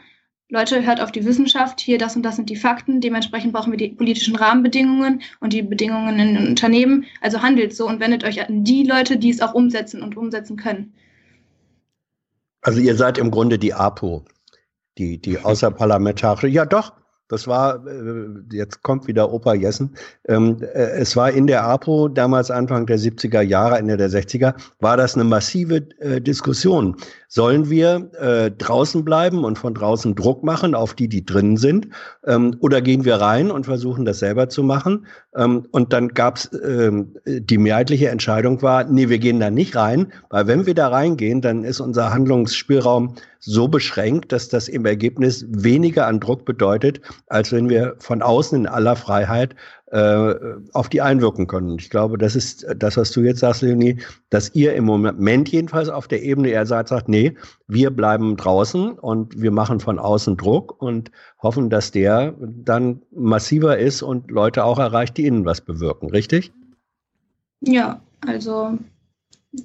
Leute, 0.49 0.87
hört 0.87 1.01
auf 1.01 1.11
die 1.11 1.24
Wissenschaft, 1.24 1.80
hier 1.80 1.99
das 1.99 2.14
und 2.14 2.22
das 2.22 2.37
sind 2.37 2.49
die 2.49 2.57
Fakten, 2.57 3.01
dementsprechend 3.01 3.53
brauchen 3.53 3.72
wir 3.72 3.78
die 3.78 3.89
politischen 3.89 4.37
Rahmenbedingungen 4.37 5.22
und 5.41 5.53
die 5.53 5.62
Bedingungen 5.62 6.18
in 6.20 6.34
den 6.34 6.47
Unternehmen. 6.49 7.05
Also 7.20 7.43
handelt 7.43 7.74
so 7.74 7.89
und 7.89 7.99
wendet 7.99 8.22
euch 8.22 8.47
an 8.47 8.62
die 8.62 8.84
Leute, 8.84 9.16
die 9.16 9.30
es 9.30 9.41
auch 9.43 9.55
umsetzen 9.55 10.03
und 10.03 10.16
umsetzen 10.16 10.57
können. 10.57 10.95
Also 12.62 12.78
ihr 12.80 12.95
seid 12.95 13.18
im 13.18 13.32
Grunde 13.32 13.59
die 13.59 13.74
APO, 13.74 14.24
die, 14.99 15.18
die 15.18 15.39
außerparlamentarische, 15.39 16.49
ja 16.49 16.64
doch, 16.64 16.93
das 17.29 17.47
war, 17.47 17.85
äh, 17.87 18.27
jetzt 18.53 18.83
kommt 18.83 19.07
wieder 19.07 19.33
Opa 19.33 19.55
Jessen. 19.55 19.97
Ähm, 20.29 20.59
äh, 20.61 20.99
es 20.99 21.16
war 21.16 21.31
in 21.31 21.47
der 21.47 21.64
APO, 21.64 22.09
damals 22.09 22.51
Anfang 22.51 22.87
der 22.87 22.99
70er 22.99 23.41
Jahre, 23.41 23.79
Ende 23.79 23.97
der 23.97 24.11
60er, 24.11 24.55
war 24.81 24.97
das 24.97 25.14
eine 25.14 25.24
massive 25.24 25.89
äh, 25.99 26.20
Diskussion. 26.20 26.97
Sollen 27.29 27.68
wir 27.68 28.09
draußen 28.57 29.05
bleiben 29.05 29.45
und 29.45 29.59
von 29.59 29.74
draußen 29.74 30.14
Druck 30.14 30.45
machen 30.45 30.74
auf 30.74 30.95
die, 30.95 31.09
die 31.09 31.27
drinnen 31.27 31.57
sind? 31.57 31.89
Ähm, 32.24 32.57
oder 32.61 32.81
gehen 32.81 33.05
wir 33.05 33.16
rein 33.16 33.51
und 33.51 33.66
versuchen 33.66 34.05
das 34.05 34.20
selber 34.20 34.49
zu 34.49 34.62
machen? 34.62 35.07
Ähm, 35.35 35.66
und 35.72 35.93
dann 35.93 36.09
gab's 36.09 36.49
ähm, 36.64 37.16
die 37.27 37.59
mehrheitliche 37.59 38.09
Entscheidung 38.09 38.62
war, 38.62 38.85
nee, 38.85 39.09
wir 39.09 39.18
gehen 39.18 39.41
da 39.41 39.51
nicht 39.51 39.74
rein, 39.77 40.12
weil 40.31 40.47
wenn 40.47 40.66
wir 40.66 40.74
da 40.74 40.89
reingehen, 40.89 41.41
dann 41.41 41.64
ist 41.64 41.81
unser 41.81 42.14
Handlungsspielraum 42.14 43.16
so 43.47 43.68
beschränkt, 43.68 44.32
dass 44.32 44.49
das 44.49 44.68
im 44.68 44.84
Ergebnis 44.84 45.47
weniger 45.49 46.07
an 46.07 46.18
Druck 46.18 46.44
bedeutet, 46.44 47.01
als 47.28 47.53
wenn 47.53 47.68
wir 47.68 47.94
von 47.99 48.20
außen 48.20 48.59
in 48.59 48.66
aller 48.66 48.97
Freiheit 48.97 49.55
äh, 49.92 50.34
auf 50.72 50.88
die 50.88 51.01
einwirken 51.01 51.47
können. 51.47 51.78
Ich 51.78 51.90
glaube, 51.90 52.18
das 52.18 52.34
ist 52.34 52.66
das, 52.76 52.97
was 52.97 53.12
du 53.12 53.20
jetzt 53.20 53.38
sagst, 53.38 53.62
Leonie, 53.62 53.99
dass 54.30 54.53
ihr 54.55 54.74
im 54.74 54.84
Moment 54.84 55.49
jedenfalls 55.49 55.88
auf 55.88 56.09
der 56.09 56.24
Ebene 56.24 56.49
eher 56.49 56.66
sagt, 56.66 56.88
sagt, 56.88 57.09
nee, 57.09 57.36
wir 57.68 57.90
bleiben 57.90 58.36
draußen 58.36 58.99
und 58.99 59.40
wir 59.40 59.53
machen 59.53 59.78
von 59.78 60.01
außen 60.01 60.36
Druck 60.36 60.82
und 60.82 61.12
hoffen, 61.38 61.70
dass 61.70 61.92
der 61.92 62.34
dann 62.40 63.03
massiver 63.12 63.78
ist 63.78 64.03
und 64.03 64.28
Leute 64.30 64.64
auch 64.64 64.80
erreicht, 64.80 65.16
die 65.16 65.26
innen 65.26 65.44
was 65.44 65.61
bewirken, 65.61 66.11
richtig? 66.11 66.53
Ja, 67.61 68.03
also 68.26 68.76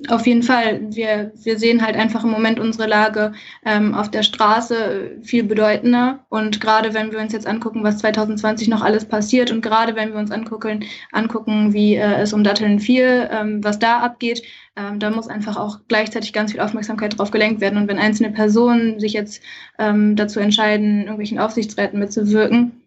auf 0.08 0.26
jeden 0.26 0.44
Fall. 0.44 0.82
Wir, 0.94 1.32
wir 1.36 1.58
sehen 1.58 1.86
halt 1.86 1.96
einfach 1.96 2.24
im 2.24 2.32
Moment 2.32 2.60
unsere 2.60 2.88
Lage 2.88 3.34
ähm, 3.66 3.94
auf 3.94 4.10
der 4.10 4.24
Straße 4.24 5.18
viel 5.22 5.44
bedeutender. 5.44 6.26
Und 6.30 6.62
gerade 6.62 6.94
wenn 6.94 7.12
wir 7.12 7.20
uns 7.20 7.34
jetzt 7.34 7.48
angucken, 7.48 7.84
was 7.84 8.00
2020 8.00 8.68
noch 8.68 8.82
alles 8.82 9.06
passiert 9.06 9.52
und 9.52 9.62
gerade 9.62 9.96
wenn 9.96 10.14
wir 10.14 10.20
uns 10.20 10.32
angucken, 10.32 10.86
angucken 11.12 11.74
wie 11.74 11.96
äh, 11.96 12.22
es 12.22 12.34
um 12.34 12.44
Datteln 12.44 12.80
4, 12.80 13.30
ähm, 13.32 13.64
was 13.64 13.80
da 13.80 14.00
abgeht, 14.00 14.44
ähm, 14.76 15.00
da 15.00 15.10
muss 15.10 15.28
einfach 15.28 15.58
auch 15.58 15.80
gleichzeitig 15.88 16.34
ganz 16.34 16.52
viel 16.52 16.62
Aufmerksamkeit 16.62 17.18
drauf 17.18 17.32
gelenkt 17.32 17.62
werden. 17.62 17.78
Und 17.78 17.88
wenn 17.88 18.00
einzelne 18.00 18.32
Personen 18.32 19.00
sich 19.00 19.14
jetzt 19.14 19.44
ähm, 19.78 20.16
dazu 20.16 20.40
entscheiden, 20.40 21.02
irgendwelchen 21.02 21.40
Aufsichtsräten 21.40 22.00
mitzuwirken, 22.00 22.82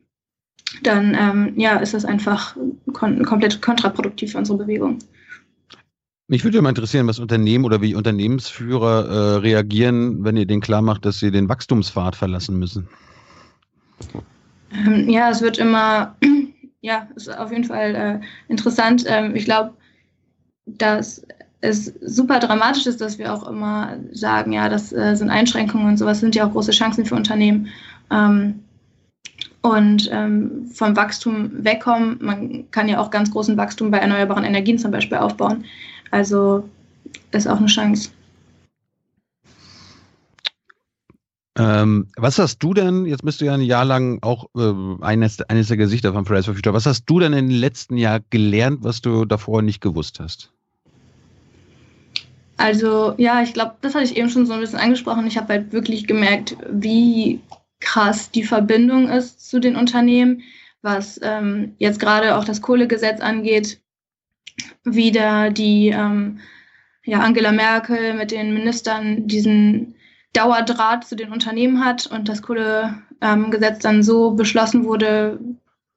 dann 0.83 1.17
ähm, 1.19 1.53
ja, 1.57 1.77
ist 1.77 1.95
das 1.95 2.05
einfach 2.05 2.57
kon 2.93 3.25
komplett 3.25 3.63
kontraproduktiv 3.63 4.33
für 4.33 4.39
unsere 4.39 4.59
Bewegung. 4.59 4.99
Mich 6.35 6.43
würde 6.43 6.61
mal 6.61 6.71
interessieren, 6.71 7.07
was 7.07 7.21
Unternehmen 7.21 7.65
oder 7.65 7.81
wie 7.81 7.95
Unternehmensführer 7.95 9.07
äh, 9.07 9.37
reagieren, 9.37 10.25
wenn 10.25 10.37
ihr 10.37 10.47
denen 10.47 10.61
klar 10.61 10.83
macht, 10.83 11.05
dass 11.05 11.21
sie 11.21 11.31
den 11.31 11.49
Wachstumspfad 11.49 12.17
verlassen 12.17 12.59
müssen. 12.59 12.89
Ähm, 14.73 15.09
ja, 15.09 15.31
es 15.31 15.43
wird 15.43 15.59
immer, 15.59 16.17
ja, 16.81 17.07
ist 17.15 17.29
auf 17.39 17.53
jeden 17.53 17.63
Fall 17.63 17.95
äh, 17.95 18.53
interessant. 18.53 19.05
Ähm, 19.07 19.37
ich 19.37 19.45
glaube, 19.45 19.75
dass 20.67 21.25
es 21.61 21.95
super 22.01 22.41
dramatisch 22.41 22.87
ist, 22.87 23.01
dass 23.01 23.17
wir 23.17 23.33
auch 23.33 23.49
immer 23.49 23.97
sagen, 24.11 24.51
ja, 24.51 24.69
das 24.69 24.93
äh, 24.93 25.15
sind 25.15 25.31
Einschränkungen 25.31 25.87
und 25.87 25.99
sowas 25.99 26.19
sind 26.19 26.35
ja 26.35 26.49
auch 26.49 26.51
große 26.51 26.73
Chancen 26.73 27.07
für 27.07 27.15
Unternehmen. 27.15 27.69
Ähm, 28.11 28.59
und 29.63 30.11
ähm, 30.13 30.69
vom 30.75 30.97
Wachstum 30.97 31.65
wegkommen. 31.65 32.19
Man 32.21 32.71
kann 32.73 32.89
ja 32.89 32.99
auch 32.99 33.13
ganz 33.13 33.31
großen 33.31 33.57
Wachstum 33.57 33.93
bei 33.93 33.99
erneuerbaren 33.99 34.43
Energien 34.43 34.79
zum 34.79 34.91
Beispiel 34.91 35.19
aufbauen. 35.19 35.65
Also 36.15 36.63
ist 37.33 37.49
auch 37.49 37.57
eine 37.57 37.67
Chance. 37.67 38.11
Ähm, 41.59 42.07
was 42.17 42.39
hast 42.39 42.59
du 42.61 42.73
denn, 42.73 43.05
jetzt 43.05 43.25
bist 43.25 43.41
du 43.41 43.47
ja 43.47 43.55
ein 43.55 43.63
Jahr 43.63 43.85
lang 43.85 44.21
auch 44.23 44.47
äh, 44.57 45.03
eines, 45.03 45.43
eines 45.43 45.67
der 45.67 45.77
Gesichter 45.77 46.13
von 46.13 46.25
Fridays 46.25 46.45
for 46.45 46.55
Future, 46.55 46.73
was 46.73 46.87
hast 46.87 47.07
du 47.07 47.19
denn 47.19 47.33
in 47.33 47.49
den 47.49 47.59
letzten 47.59 47.97
Jahr 47.97 48.21
gelernt, 48.31 48.85
was 48.85 49.01
du 49.01 49.25
davor 49.25 49.63
nicht 49.63 49.81
gewusst 49.81 50.21
hast? 50.21 50.53
Also 52.59 53.15
ja, 53.17 53.43
ich 53.43 53.53
glaube, 53.53 53.75
das 53.81 53.97
hatte 53.97 54.05
ich 54.05 54.17
eben 54.17 54.31
schon 54.31 54.47
so 54.47 54.53
ein 54.53 54.61
bisschen 54.61 54.79
angesprochen. 54.79 55.27
Ich 55.27 55.37
habe 55.37 55.53
halt 55.53 55.73
wirklich 55.73 56.07
gemerkt, 56.07 56.57
wie 56.71 57.41
krass 57.81 58.31
die 58.31 58.45
Verbindung 58.45 59.09
ist 59.09 59.51
zu 59.51 59.59
den 59.59 59.75
Unternehmen, 59.75 60.43
was 60.81 61.19
ähm, 61.25 61.75
jetzt 61.79 61.99
gerade 61.99 62.37
auch 62.37 62.45
das 62.45 62.63
Kohlegesetz 62.63 63.21
angeht, 63.21 63.81
wieder 64.85 65.51
die 65.51 65.89
ähm, 65.89 66.41
ja, 67.05 67.21
Angela 67.21 67.53
Merkel 67.53 68.15
mit 68.15 68.31
den 68.31 68.55
Ministern 68.55 69.27
diesen 69.27 69.95
Dauerdraht 70.33 71.07
zu 71.07 71.17
den 71.17 71.33
Unternehmen 71.33 71.85
hat 71.85 72.07
und 72.07 72.29
das 72.29 72.43
Kohlegesetz 72.43 73.79
dann 73.81 74.03
so 74.03 74.33
beschlossen 74.33 74.85
wurde, 74.85 75.39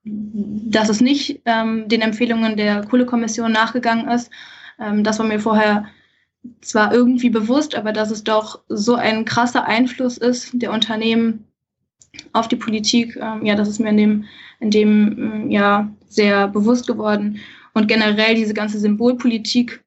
dass 0.04 0.90
es 0.90 1.02
nicht 1.02 1.42
ähm, 1.46 1.88
den 1.88 2.02
Empfehlungen 2.02 2.56
der 2.56 2.86
Kohlekommission 2.86 3.52
nachgegangen 3.52 4.08
ist. 4.10 4.32
Ähm, 4.80 5.04
das 5.04 5.20
war 5.20 5.26
mir 5.26 5.40
vorher 5.40 5.86
zwar 6.62 6.94
irgendwie 6.94 7.30
bewusst, 7.30 7.76
aber 7.76 7.92
dass 7.92 8.12
es 8.12 8.24
doch 8.24 8.62
so 8.70 8.96
ein 8.96 9.26
krasser 9.26 9.66
Einfluss 9.66 10.18
ist 10.18 10.52
der 10.54 10.72
Unternehmen 10.72 11.46
auf 12.34 12.48
die 12.48 12.56
Politik, 12.56 13.18
ähm, 13.18 13.46
ja, 13.46 13.56
das 13.56 13.68
ist 13.68 13.80
mir 13.80 13.90
in 13.90 13.98
dem, 13.98 14.26
in 14.60 14.72
dem 14.72 15.18
ähm, 15.18 15.52
Jahr 15.52 15.92
sehr 16.08 16.48
bewusst 16.48 16.88
geworden. 16.88 17.40
Und 17.78 17.88
generell 17.88 18.34
diese 18.34 18.56
ganze 18.56 18.80
Symbolpolitik 18.80 19.84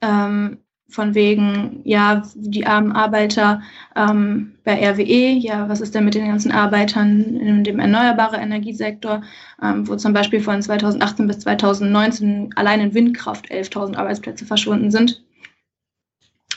ähm, 0.00 0.56
von 0.88 1.14
wegen, 1.14 1.82
ja, 1.84 2.22
die 2.34 2.66
armen 2.66 2.92
Arbeiter 2.92 3.60
ähm, 3.94 4.54
bei 4.64 4.72
RWE, 4.90 5.34
ja, 5.34 5.68
was 5.68 5.82
ist 5.82 5.94
denn 5.94 6.06
mit 6.06 6.14
den 6.14 6.28
ganzen 6.28 6.50
Arbeitern 6.50 7.36
in 7.36 7.62
dem 7.62 7.78
erneuerbaren 7.78 8.40
Energiesektor, 8.40 9.22
ähm, 9.62 9.86
wo 9.86 9.96
zum 9.96 10.14
Beispiel 10.14 10.40
von 10.40 10.62
2018 10.62 11.26
bis 11.26 11.40
2019 11.40 12.54
allein 12.56 12.80
in 12.80 12.94
Windkraft 12.94 13.52
11.000 13.52 13.96
Arbeitsplätze 13.96 14.46
verschwunden 14.46 14.90
sind. 14.90 15.22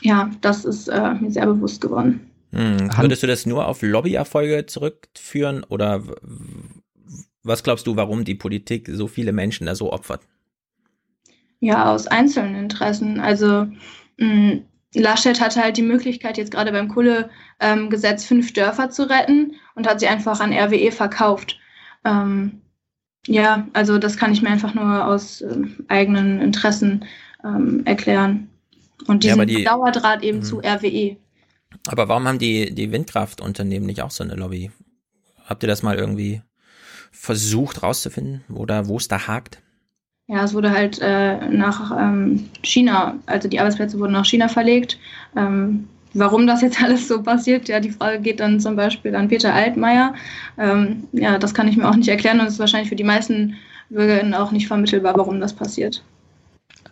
Ja, 0.01 0.31
das 0.39 0.63
ist 0.63 0.87
äh, 0.87 1.15
mir 1.15 1.31
sehr 1.31 1.45
bewusst 1.45 1.81
geworden. 1.81 2.31
Hm. 2.53 2.89
Würdest 2.97 3.21
du 3.21 3.27
das 3.27 3.45
nur 3.45 3.67
auf 3.67 3.81
Lobbyerfolge 3.81 4.65
zurückführen 4.65 5.65
oder 5.65 6.03
was 7.43 7.63
glaubst 7.63 7.87
du, 7.87 7.95
warum 7.95 8.25
die 8.25 8.35
Politik 8.35 8.89
so 8.91 9.07
viele 9.07 9.31
Menschen 9.31 9.65
da 9.65 9.75
so 9.75 9.91
opfert? 9.91 10.21
Ja, 11.59 11.91
aus 11.91 12.07
einzelnen 12.07 12.55
Interessen. 12.55 13.19
Also 13.19 13.67
mh, 14.17 14.51
hm, 14.51 14.65
Laschet 14.95 15.39
hatte 15.39 15.61
halt 15.61 15.77
die 15.77 15.83
Möglichkeit, 15.83 16.37
jetzt 16.37 16.51
gerade 16.51 16.71
beim 16.71 16.87
Kohlegesetz 16.87 18.23
ähm, 18.23 18.27
fünf 18.27 18.53
Dörfer 18.53 18.89
zu 18.89 19.09
retten 19.09 19.55
und 19.75 19.87
hat 19.87 19.99
sie 19.99 20.07
einfach 20.07 20.39
an 20.39 20.53
RWE 20.53 20.91
verkauft. 20.91 21.59
Ähm, 22.03 22.61
ja, 23.27 23.67
also 23.73 23.99
das 23.99 24.17
kann 24.17 24.31
ich 24.31 24.41
mir 24.41 24.49
einfach 24.49 24.73
nur 24.73 25.05
aus 25.05 25.41
äh, 25.41 25.61
eigenen 25.89 26.41
Interessen 26.41 27.05
ähm, 27.43 27.83
erklären. 27.85 28.49
Und 29.07 29.23
diesen 29.23 29.39
ja, 29.39 29.45
die, 29.45 29.63
Dauerdraht 29.63 30.23
eben 30.23 30.39
mh. 30.39 30.45
zu 30.45 30.59
RWE. 30.59 31.17
Aber 31.87 32.09
warum 32.09 32.27
haben 32.27 32.39
die, 32.39 32.73
die 32.73 32.91
Windkraftunternehmen 32.91 33.85
nicht 33.85 34.01
auch 34.01 34.11
so 34.11 34.23
eine 34.23 34.35
Lobby? 34.35 34.71
Habt 35.45 35.63
ihr 35.63 35.67
das 35.67 35.83
mal 35.83 35.97
irgendwie 35.97 36.41
versucht 37.19 37.83
rauszufinden 37.83 38.45
oder 38.53 38.87
wo 38.87 38.95
es 38.95 39.09
da 39.09 39.27
hakt? 39.27 39.61
Ja, 40.27 40.43
es 40.43 40.53
wurde 40.53 40.71
halt 40.71 40.99
äh, 41.01 41.49
nach 41.49 41.91
ähm, 41.99 42.49
China, 42.63 43.15
also 43.25 43.49
die 43.49 43.59
Arbeitsplätze 43.59 43.99
wurden 43.99 44.13
nach 44.13 44.25
China 44.25 44.47
verlegt. 44.47 44.97
Ähm, 45.35 45.89
warum 46.13 46.47
das 46.47 46.61
jetzt 46.61 46.81
alles 46.83 47.09
so 47.09 47.21
passiert, 47.21 47.67
ja, 47.67 47.81
die 47.81 47.91
Frage 47.91 48.21
geht 48.21 48.39
dann 48.39 48.61
zum 48.61 48.77
Beispiel 48.77 49.15
an 49.15 49.27
Peter 49.27 49.53
Altmaier. 49.53 50.13
Ähm, 50.57 51.07
ja, 51.11 51.37
das 51.37 51.53
kann 51.53 51.67
ich 51.67 51.75
mir 51.75 51.89
auch 51.89 51.95
nicht 51.95 52.07
erklären 52.07 52.39
und 52.39 52.47
es 52.47 52.53
ist 52.53 52.59
wahrscheinlich 52.59 52.89
für 52.89 52.95
die 52.95 53.03
meisten 53.03 53.55
BürgerInnen 53.89 54.33
auch 54.33 54.51
nicht 54.51 54.67
vermittelbar, 54.67 55.17
warum 55.17 55.41
das 55.41 55.53
passiert. 55.53 56.03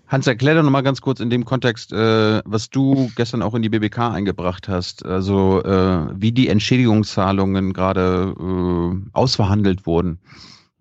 Hans, 0.08 0.26
erklär 0.26 0.56
doch 0.56 0.64
nochmal 0.64 0.84
ganz 0.84 1.02
kurz 1.02 1.20
in 1.20 1.30
dem 1.30 1.44
Kontext, 1.44 1.92
äh, 1.92 2.42
was 2.46 2.70
du 2.70 3.12
gestern 3.16 3.42
auch 3.42 3.54
in 3.56 3.62
die 3.62 3.70
BBK 3.70 4.12
eingebracht 4.12 4.70
hast, 4.70 5.06
also 5.06 5.64
äh, 5.64 6.08
wie 6.16 6.32
die 6.32 6.48
Entschädigungszahlungen 6.48 7.74
gerade 7.74 8.34
äh, 8.40 9.10
ausverhandelt 9.12 9.86
wurden. 9.86 10.20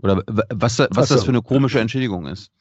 Oder 0.00 0.22
was, 0.26 0.78
was 0.78 0.96
also, 0.96 1.14
das 1.14 1.24
für 1.24 1.30
eine 1.30 1.42
komische 1.42 1.80
Entschädigung 1.80 2.26
ist. 2.26 2.52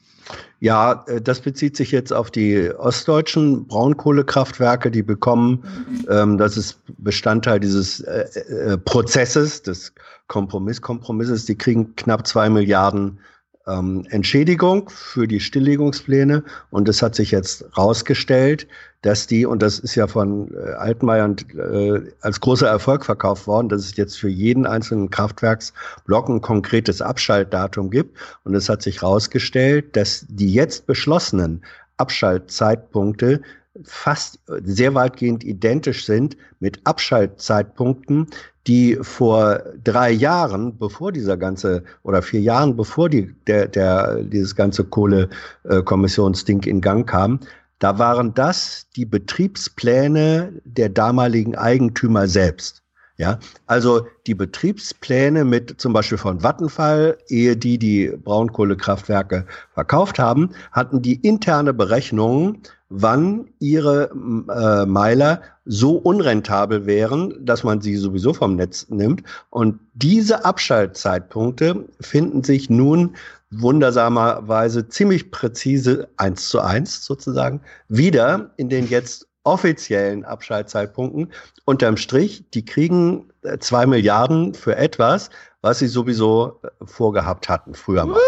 Ja, 0.59 1.03
äh, 1.07 1.22
das 1.22 1.41
bezieht 1.41 1.78
sich 1.78 1.91
jetzt 1.91 2.11
auf 2.11 2.32
die 2.32 2.72
ostdeutschen 2.72 3.68
Braunkohlekraftwerke, 3.68 4.89
die 4.89 5.03
bekommen, 5.03 5.63
ähm, 6.09 6.38
das 6.38 6.57
ist 6.57 6.80
Bestandteil 6.97 7.59
dieses 7.59 7.99
äh, 8.01 8.22
äh, 8.49 8.78
Prozesses, 8.78 9.61
des 9.61 9.93
Kompromisskompromisses, 10.28 11.45
die 11.45 11.55
kriegen 11.55 11.95
knapp 11.95 12.26
zwei 12.26 12.49
Milliarden 12.49 13.20
ähm, 13.68 14.05
Entschädigung 14.09 14.89
für 14.89 15.28
die 15.28 15.39
Stilllegungspläne. 15.39 16.43
Und 16.70 16.89
es 16.89 17.01
hat 17.01 17.16
sich 17.16 17.32
jetzt 17.32 17.66
rausgestellt, 17.78 18.68
dass 19.01 19.28
die, 19.28 19.45
und 19.45 19.61
das 19.61 19.80
ist 19.80 19.95
ja 19.95 20.07
von 20.07 20.51
äh, 20.53 20.72
Altmaier 20.74 21.36
äh, 21.55 22.01
als 22.22 22.39
großer 22.39 22.68
Erfolg 22.68 23.05
verkauft 23.05 23.47
worden, 23.47 23.70
dass 23.70 23.82
es 23.86 23.97
jetzt 23.97 24.18
für 24.18 24.30
jeden 24.30 24.66
einzelnen 24.66 25.09
Kraftwerksblock 25.09 26.30
ein 26.30 26.41
konkretes 26.41 27.01
Abschaltdatum 27.01 27.91
gibt. 27.91 28.18
Und 28.43 28.55
es 28.55 28.70
hat 28.70 28.82
sich 28.82 29.03
rausgestellt, 29.03 29.95
dass 29.95 30.26
die 30.28 30.53
jetzt 30.53 30.88
beschlossenen 30.88 31.63
Abschaltzeitpunkte 31.97 33.41
fast 33.84 34.39
sehr 34.63 34.93
weitgehend 34.95 35.43
identisch 35.43 36.05
sind 36.05 36.38
mit 36.59 36.80
Abschaltzeitpunkten, 36.86 38.28
die 38.68 38.97
vor 39.01 39.61
drei 39.84 40.11
Jahren, 40.11 40.78
bevor 40.78 41.11
dieser 41.11 41.38
ganze 41.38 41.84
oder 42.03 42.22
vier 42.22 42.41
Jahren, 42.41 42.76
bevor 42.76 43.09
die, 43.09 43.34
der, 43.47 43.68
der, 43.68 44.24
dieses 44.24 44.55
ganze 44.55 44.84
Kohlekommissionsding 44.84 46.63
in 46.63 46.82
Gang 46.82 47.07
kam, 47.07 47.39
da 47.80 47.99
waren 47.99 48.34
das 48.34 48.88
die 48.95 49.05
Betriebspläne 49.05 50.53
der 50.63 50.89
damaligen 50.89 51.55
Eigentümer 51.55 52.28
selbst. 52.28 52.82
Ja, 53.18 53.39
also 53.66 54.07
die 54.28 54.36
Betriebspläne 54.36 55.45
mit 55.45 55.80
zum 55.80 55.93
Beispiel 55.93 56.18
von 56.18 56.43
Vattenfall, 56.43 57.18
ehe 57.30 57.55
die 57.55 57.78
die 57.78 58.07
Braunkohlekraftwerke 58.09 59.45
verkauft 59.74 60.20
haben, 60.20 60.49
hatten 60.74 61.01
die 61.01 61.16
interne 61.26 61.74
Berechnungen, 61.74 62.61
wann 63.02 63.50
ihre 63.60 64.10
äh, 64.50 64.86
Meiler 64.86 65.41
so 65.66 65.98
unrentabel 65.98 66.86
wären, 66.86 67.34
dass 67.46 67.64
man 67.64 67.82
sie 67.82 67.96
sowieso 67.96 68.34
vom 68.34 68.56
Netz 68.56 68.88
nimmt. 68.89 69.24
Und 69.50 69.80
diese 69.93 70.46
Abschaltzeitpunkte 70.46 71.86
finden 72.00 72.43
sich 72.43 72.70
nun 72.70 73.16
wundersamerweise 73.52 74.88
ziemlich 74.88 75.32
präzise 75.32 76.08
eins 76.18 76.50
zu 76.50 76.62
eins 76.62 77.06
sozusagen 77.06 77.62
wieder 77.88 78.52
in 78.58 78.70
den 78.70 78.88
jetzt 78.88 79.28
offiziellen 79.43 80.26
Abschaltzeitpunkten. 80.26 81.32
Unterm 81.66 81.98
Strich, 81.98 82.46
die 82.54 82.66
kriegen 82.66 83.32
äh, 83.43 83.58
zwei 83.60 83.86
Milliarden 83.86 84.54
für 84.54 84.76
etwas, 84.76 85.30
was 85.62 85.80
sie 85.80 85.88
sowieso 85.88 86.60
äh, 86.64 86.86
vorgehabt 86.86 87.50
hatten 87.50 87.76
früher 87.76 88.06
mal. 88.06 88.20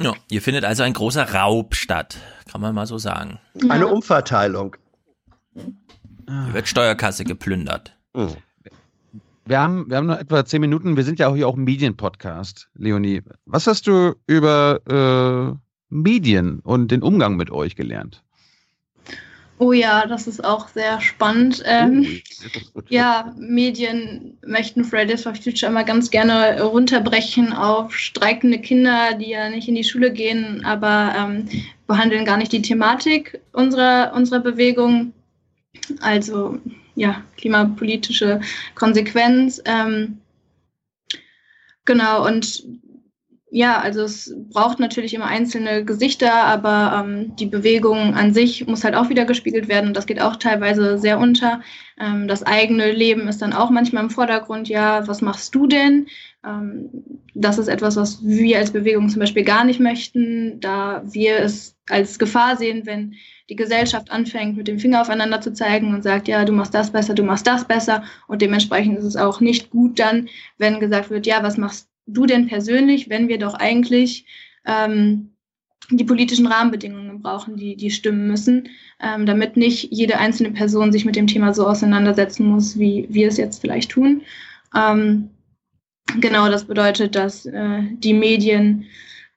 Ja, 0.00 0.14
hier 0.30 0.42
findet 0.42 0.64
also 0.64 0.84
ein 0.84 0.92
großer 0.92 1.34
Raub 1.34 1.74
statt, 1.74 2.18
kann 2.50 2.60
man 2.60 2.74
mal 2.74 2.86
so 2.86 2.98
sagen. 2.98 3.40
Eine 3.68 3.88
Umverteilung. 3.88 4.76
Hier 5.54 6.52
wird 6.52 6.68
Steuerkasse 6.68 7.24
geplündert. 7.24 7.96
Mhm. 8.14 8.36
Wir 9.44 9.60
haben, 9.60 9.88
wir 9.88 9.96
haben 9.96 10.06
noch 10.06 10.18
etwa 10.18 10.44
zehn 10.44 10.60
Minuten. 10.60 10.96
Wir 10.96 11.04
sind 11.04 11.18
ja 11.18 11.28
auch 11.28 11.34
hier 11.34 11.48
auch 11.48 11.56
ein 11.56 11.64
Medienpodcast, 11.64 12.68
Leonie. 12.74 13.22
Was 13.46 13.66
hast 13.66 13.86
du 13.86 14.14
über 14.26 14.80
äh, 14.86 15.58
Medien 15.88 16.60
und 16.60 16.90
den 16.90 17.02
Umgang 17.02 17.36
mit 17.36 17.50
euch 17.50 17.74
gelernt? 17.74 18.22
Oh 19.58 19.72
ja, 19.72 20.06
das 20.06 20.28
ist 20.28 20.44
auch 20.44 20.68
sehr 20.68 21.00
spannend. 21.00 21.62
Ähm, 21.66 22.20
ja, 22.88 23.34
Medien 23.36 24.38
möchten 24.46 24.84
Fridays 24.84 25.24
for 25.24 25.34
Future 25.34 25.70
immer 25.70 25.84
ganz 25.84 26.10
gerne 26.10 26.62
runterbrechen 26.62 27.52
auf 27.52 27.94
streikende 27.96 28.60
Kinder, 28.60 29.14
die 29.14 29.30
ja 29.30 29.48
nicht 29.48 29.68
in 29.68 29.74
die 29.74 29.84
Schule 29.84 30.12
gehen, 30.12 30.64
aber 30.64 31.12
ähm, 31.16 31.48
behandeln 31.88 32.24
gar 32.24 32.36
nicht 32.36 32.52
die 32.52 32.62
Thematik 32.62 33.40
unserer, 33.52 34.12
unserer 34.14 34.40
Bewegung. 34.40 35.12
Also 36.00 36.58
ja, 36.94 37.22
klimapolitische 37.36 38.40
Konsequenz. 38.74 39.60
Ähm, 39.64 40.18
genau, 41.84 42.26
und 42.26 42.64
ja, 43.50 43.80
also 43.80 44.02
es 44.02 44.34
braucht 44.50 44.78
natürlich 44.78 45.14
immer 45.14 45.26
einzelne 45.26 45.84
Gesichter, 45.84 46.34
aber 46.34 47.02
ähm, 47.02 47.34
die 47.36 47.46
Bewegung 47.46 48.14
an 48.14 48.34
sich 48.34 48.66
muss 48.66 48.84
halt 48.84 48.94
auch 48.94 49.08
wieder 49.08 49.24
gespiegelt 49.24 49.68
werden 49.68 49.88
und 49.88 49.96
das 49.96 50.06
geht 50.06 50.20
auch 50.20 50.36
teilweise 50.36 50.98
sehr 50.98 51.18
unter. 51.18 51.62
Ähm, 51.98 52.28
das 52.28 52.42
eigene 52.42 52.92
Leben 52.92 53.26
ist 53.26 53.40
dann 53.40 53.54
auch 53.54 53.70
manchmal 53.70 54.04
im 54.04 54.10
Vordergrund. 54.10 54.68
Ja, 54.68 55.08
was 55.08 55.22
machst 55.22 55.54
du 55.54 55.66
denn? 55.66 56.08
Ähm, 56.44 56.90
das 57.34 57.58
ist 57.58 57.68
etwas, 57.68 57.96
was 57.96 58.24
wir 58.24 58.58
als 58.58 58.70
Bewegung 58.70 59.08
zum 59.08 59.20
Beispiel 59.20 59.44
gar 59.44 59.64
nicht 59.64 59.80
möchten, 59.80 60.60
da 60.60 61.02
wir 61.06 61.38
es 61.38 61.74
als 61.88 62.18
Gefahr 62.18 62.56
sehen, 62.56 62.82
wenn 62.84 63.14
die 63.48 63.56
Gesellschaft 63.56 64.10
anfängt, 64.10 64.58
mit 64.58 64.68
dem 64.68 64.78
Finger 64.78 65.00
aufeinander 65.00 65.40
zu 65.40 65.54
zeigen 65.54 65.94
und 65.94 66.02
sagt, 66.02 66.28
ja, 66.28 66.44
du 66.44 66.52
machst 66.52 66.74
das 66.74 66.90
besser, 66.92 67.14
du 67.14 67.22
machst 67.22 67.46
das 67.46 67.64
besser. 67.64 68.02
Und 68.26 68.42
dementsprechend 68.42 68.98
ist 68.98 69.04
es 69.04 69.16
auch 69.16 69.40
nicht 69.40 69.70
gut 69.70 69.98
dann, 69.98 70.28
wenn 70.58 70.80
gesagt 70.80 71.08
wird, 71.08 71.26
ja, 71.26 71.42
was 71.42 71.56
machst 71.56 71.87
du 72.08 72.26
denn 72.26 72.46
persönlich, 72.46 73.08
wenn 73.08 73.28
wir 73.28 73.38
doch 73.38 73.54
eigentlich 73.54 74.26
ähm, 74.66 75.30
die 75.90 76.04
politischen 76.04 76.46
Rahmenbedingungen 76.46 77.22
brauchen, 77.22 77.56
die, 77.56 77.76
die 77.76 77.90
stimmen 77.90 78.26
müssen, 78.26 78.68
ähm, 79.00 79.24
damit 79.26 79.56
nicht 79.56 79.90
jede 79.92 80.18
einzelne 80.18 80.50
Person 80.50 80.92
sich 80.92 81.04
mit 81.04 81.16
dem 81.16 81.26
Thema 81.26 81.54
so 81.54 81.66
auseinandersetzen 81.66 82.46
muss, 82.46 82.78
wie 82.78 83.06
wir 83.08 83.28
es 83.28 83.36
jetzt 83.36 83.60
vielleicht 83.60 83.90
tun. 83.90 84.22
Ähm, 84.74 85.30
genau, 86.20 86.48
das 86.48 86.64
bedeutet, 86.64 87.14
dass 87.14 87.46
äh, 87.46 87.82
die 87.90 88.14
Medien 88.14 88.84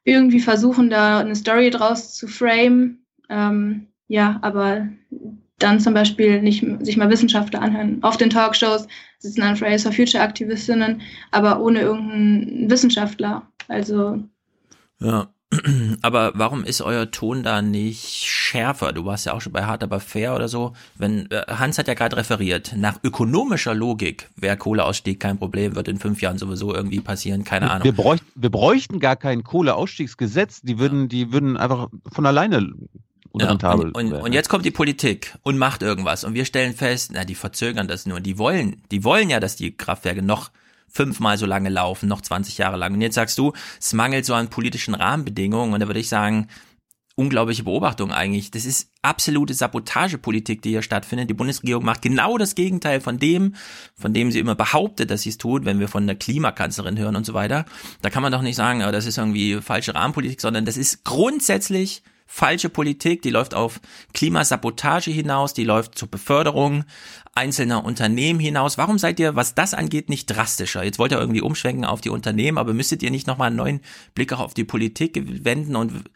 irgendwie 0.03 0.39
versuchen, 0.39 0.89
da 0.89 1.19
eine 1.19 1.35
Story 1.35 1.69
draus 1.69 2.15
zu 2.15 2.27
frame, 2.27 2.97
ähm, 3.29 3.87
ja, 4.07 4.39
aber 4.41 4.89
dann 5.57 5.79
zum 5.79 5.93
Beispiel 5.93 6.41
nicht 6.41 6.65
sich 6.81 6.97
mal 6.97 7.09
Wissenschaftler 7.09 7.61
anhören. 7.61 7.99
Auf 8.01 8.17
den 8.17 8.29
Talkshows 8.29 8.87
sitzen 9.21 9.41
dann 9.41 9.55
Fridays 9.55 9.83
for 9.83 9.91
Future 9.91 10.23
Aktivistinnen, 10.23 11.01
aber 11.29 11.61
ohne 11.61 11.81
irgendeinen 11.81 12.69
Wissenschaftler. 12.69 13.43
Also. 13.67 14.23
Ja. 14.99 15.29
Aber 16.01 16.31
warum 16.35 16.63
ist 16.63 16.81
euer 16.81 17.11
Ton 17.11 17.43
da 17.43 17.61
nicht 17.61 18.05
schärfer? 18.07 18.93
Du 18.93 19.03
warst 19.03 19.25
ja 19.25 19.33
auch 19.33 19.41
schon 19.41 19.51
bei 19.51 19.65
Hart 19.65 19.83
aber 19.83 19.99
fair 19.99 20.33
oder 20.33 20.47
so. 20.47 20.71
Wenn 20.95 21.29
äh, 21.29 21.43
Hans 21.49 21.77
hat 21.77 21.89
ja 21.89 21.93
gerade 21.93 22.15
referiert, 22.15 22.73
nach 22.77 22.99
ökonomischer 23.03 23.73
Logik 23.73 24.29
wäre 24.37 24.55
Kohleausstieg 24.55 25.19
kein 25.19 25.37
Problem, 25.37 25.75
wird 25.75 25.89
in 25.89 25.99
fünf 25.99 26.21
Jahren 26.21 26.37
sowieso 26.37 26.73
irgendwie 26.73 27.01
passieren, 27.01 27.43
keine 27.43 27.69
Ahnung. 27.69 27.83
Wir, 27.83 27.91
bräuchten, 27.91 28.27
wir 28.33 28.49
bräuchten 28.49 28.99
gar 29.01 29.17
kein 29.17 29.43
Kohleausstiegsgesetz, 29.43 30.61
die 30.61 30.79
würden, 30.79 31.09
die 31.09 31.33
würden 31.33 31.57
einfach 31.57 31.89
von 32.13 32.25
alleine 32.25 32.71
unrentabel. 33.31 33.87
Ja, 33.87 33.99
und, 33.99 34.13
und, 34.13 34.21
und, 34.21 34.33
jetzt 34.33 34.49
kommt 34.49 34.65
die 34.65 34.71
Politik 34.71 35.35
und 35.43 35.57
macht 35.57 35.81
irgendwas 35.81 36.23
und 36.23 36.33
wir 36.33 36.45
stellen 36.45 36.73
fest, 36.73 37.11
na, 37.13 37.23
die 37.23 37.35
verzögern 37.35 37.87
das 37.87 38.05
nur. 38.05 38.19
Die 38.19 38.37
wollen, 38.37 38.81
die 38.91 39.03
wollen 39.03 39.29
ja, 39.29 39.39
dass 39.39 39.55
die 39.55 39.75
Kraftwerke 39.75 40.21
noch 40.21 40.51
fünfmal 40.87 41.37
so 41.37 41.45
lange 41.45 41.69
laufen, 41.69 42.09
noch 42.09 42.21
20 42.21 42.57
Jahre 42.57 42.77
lang. 42.77 42.93
Und 42.93 43.01
jetzt 43.01 43.15
sagst 43.15 43.37
du, 43.37 43.53
es 43.79 43.93
mangelt 43.93 44.25
so 44.25 44.33
an 44.33 44.49
politischen 44.49 44.93
Rahmenbedingungen 44.93 45.73
und 45.73 45.79
da 45.79 45.87
würde 45.87 46.01
ich 46.01 46.09
sagen, 46.09 46.47
unglaubliche 47.15 47.63
Beobachtung 47.63 48.11
eigentlich. 48.11 48.51
Das 48.51 48.65
ist 48.65 48.89
absolute 49.01 49.53
Sabotagepolitik, 49.53 50.61
die 50.61 50.69
hier 50.69 50.81
stattfindet. 50.81 51.29
Die 51.29 51.33
Bundesregierung 51.33 51.85
macht 51.85 52.01
genau 52.01 52.37
das 52.37 52.55
Gegenteil 52.55 53.01
von 53.01 53.19
dem, 53.19 53.55
von 53.95 54.13
dem 54.13 54.31
sie 54.31 54.39
immer 54.39 54.55
behauptet, 54.55 55.11
dass 55.11 55.21
sie 55.21 55.29
es 55.29 55.37
tut, 55.37 55.65
wenn 55.65 55.79
wir 55.79 55.87
von 55.87 56.07
der 56.07 56.15
Klimakanzlerin 56.15 56.97
hören 56.97 57.15
und 57.15 57.25
so 57.25 57.33
weiter. 57.33 57.65
Da 58.01 58.09
kann 58.09 58.23
man 58.23 58.31
doch 58.31 58.41
nicht 58.41 58.55
sagen, 58.55 58.79
das 58.79 59.05
ist 59.05 59.17
irgendwie 59.17 59.61
falsche 59.61 59.95
Rahmenpolitik, 59.95 60.41
sondern 60.41 60.65
das 60.65 60.77
ist 60.77 61.03
grundsätzlich 61.03 62.01
falsche 62.33 62.69
Politik, 62.69 63.21
die 63.21 63.29
läuft 63.29 63.53
auf 63.53 63.81
Klimasabotage 64.13 65.11
hinaus, 65.11 65.53
die 65.53 65.65
läuft 65.65 65.97
zur 65.97 66.09
Beförderung 66.09 66.85
einzelner 67.35 67.83
Unternehmen 67.83 68.39
hinaus. 68.39 68.77
Warum 68.77 68.97
seid 68.97 69.19
ihr, 69.19 69.35
was 69.35 69.53
das 69.53 69.73
angeht, 69.73 70.07
nicht 70.07 70.27
drastischer? 70.27 70.81
Jetzt 70.81 70.97
wollt 70.97 71.11
ihr 71.11 71.19
irgendwie 71.19 71.41
umschwenken 71.41 71.83
auf 71.83 71.99
die 71.99 72.09
Unternehmen, 72.09 72.57
aber 72.57 72.73
müsstet 72.73 73.03
ihr 73.03 73.11
nicht 73.11 73.27
nochmal 73.27 73.47
einen 73.47 73.57
neuen 73.57 73.81
Blick 74.15 74.31
auch 74.31 74.39
auf 74.39 74.53
die 74.53 74.63
Politik 74.63 75.21
wenden 75.43 75.75
und 75.75 76.09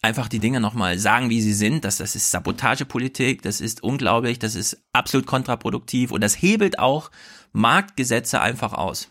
einfach 0.00 0.28
die 0.28 0.38
Dinge 0.38 0.58
nochmal 0.58 0.98
sagen, 0.98 1.28
wie 1.28 1.42
sie 1.42 1.52
sind, 1.52 1.84
dass 1.84 1.98
das 1.98 2.16
ist 2.16 2.30
Sabotagepolitik, 2.30 3.42
das 3.42 3.60
ist 3.60 3.82
unglaublich, 3.82 4.38
das 4.38 4.54
ist 4.54 4.82
absolut 4.94 5.26
kontraproduktiv 5.26 6.12
und 6.12 6.22
das 6.22 6.40
hebelt 6.40 6.78
auch 6.78 7.10
Marktgesetze 7.52 8.40
einfach 8.40 8.72
aus. 8.72 9.10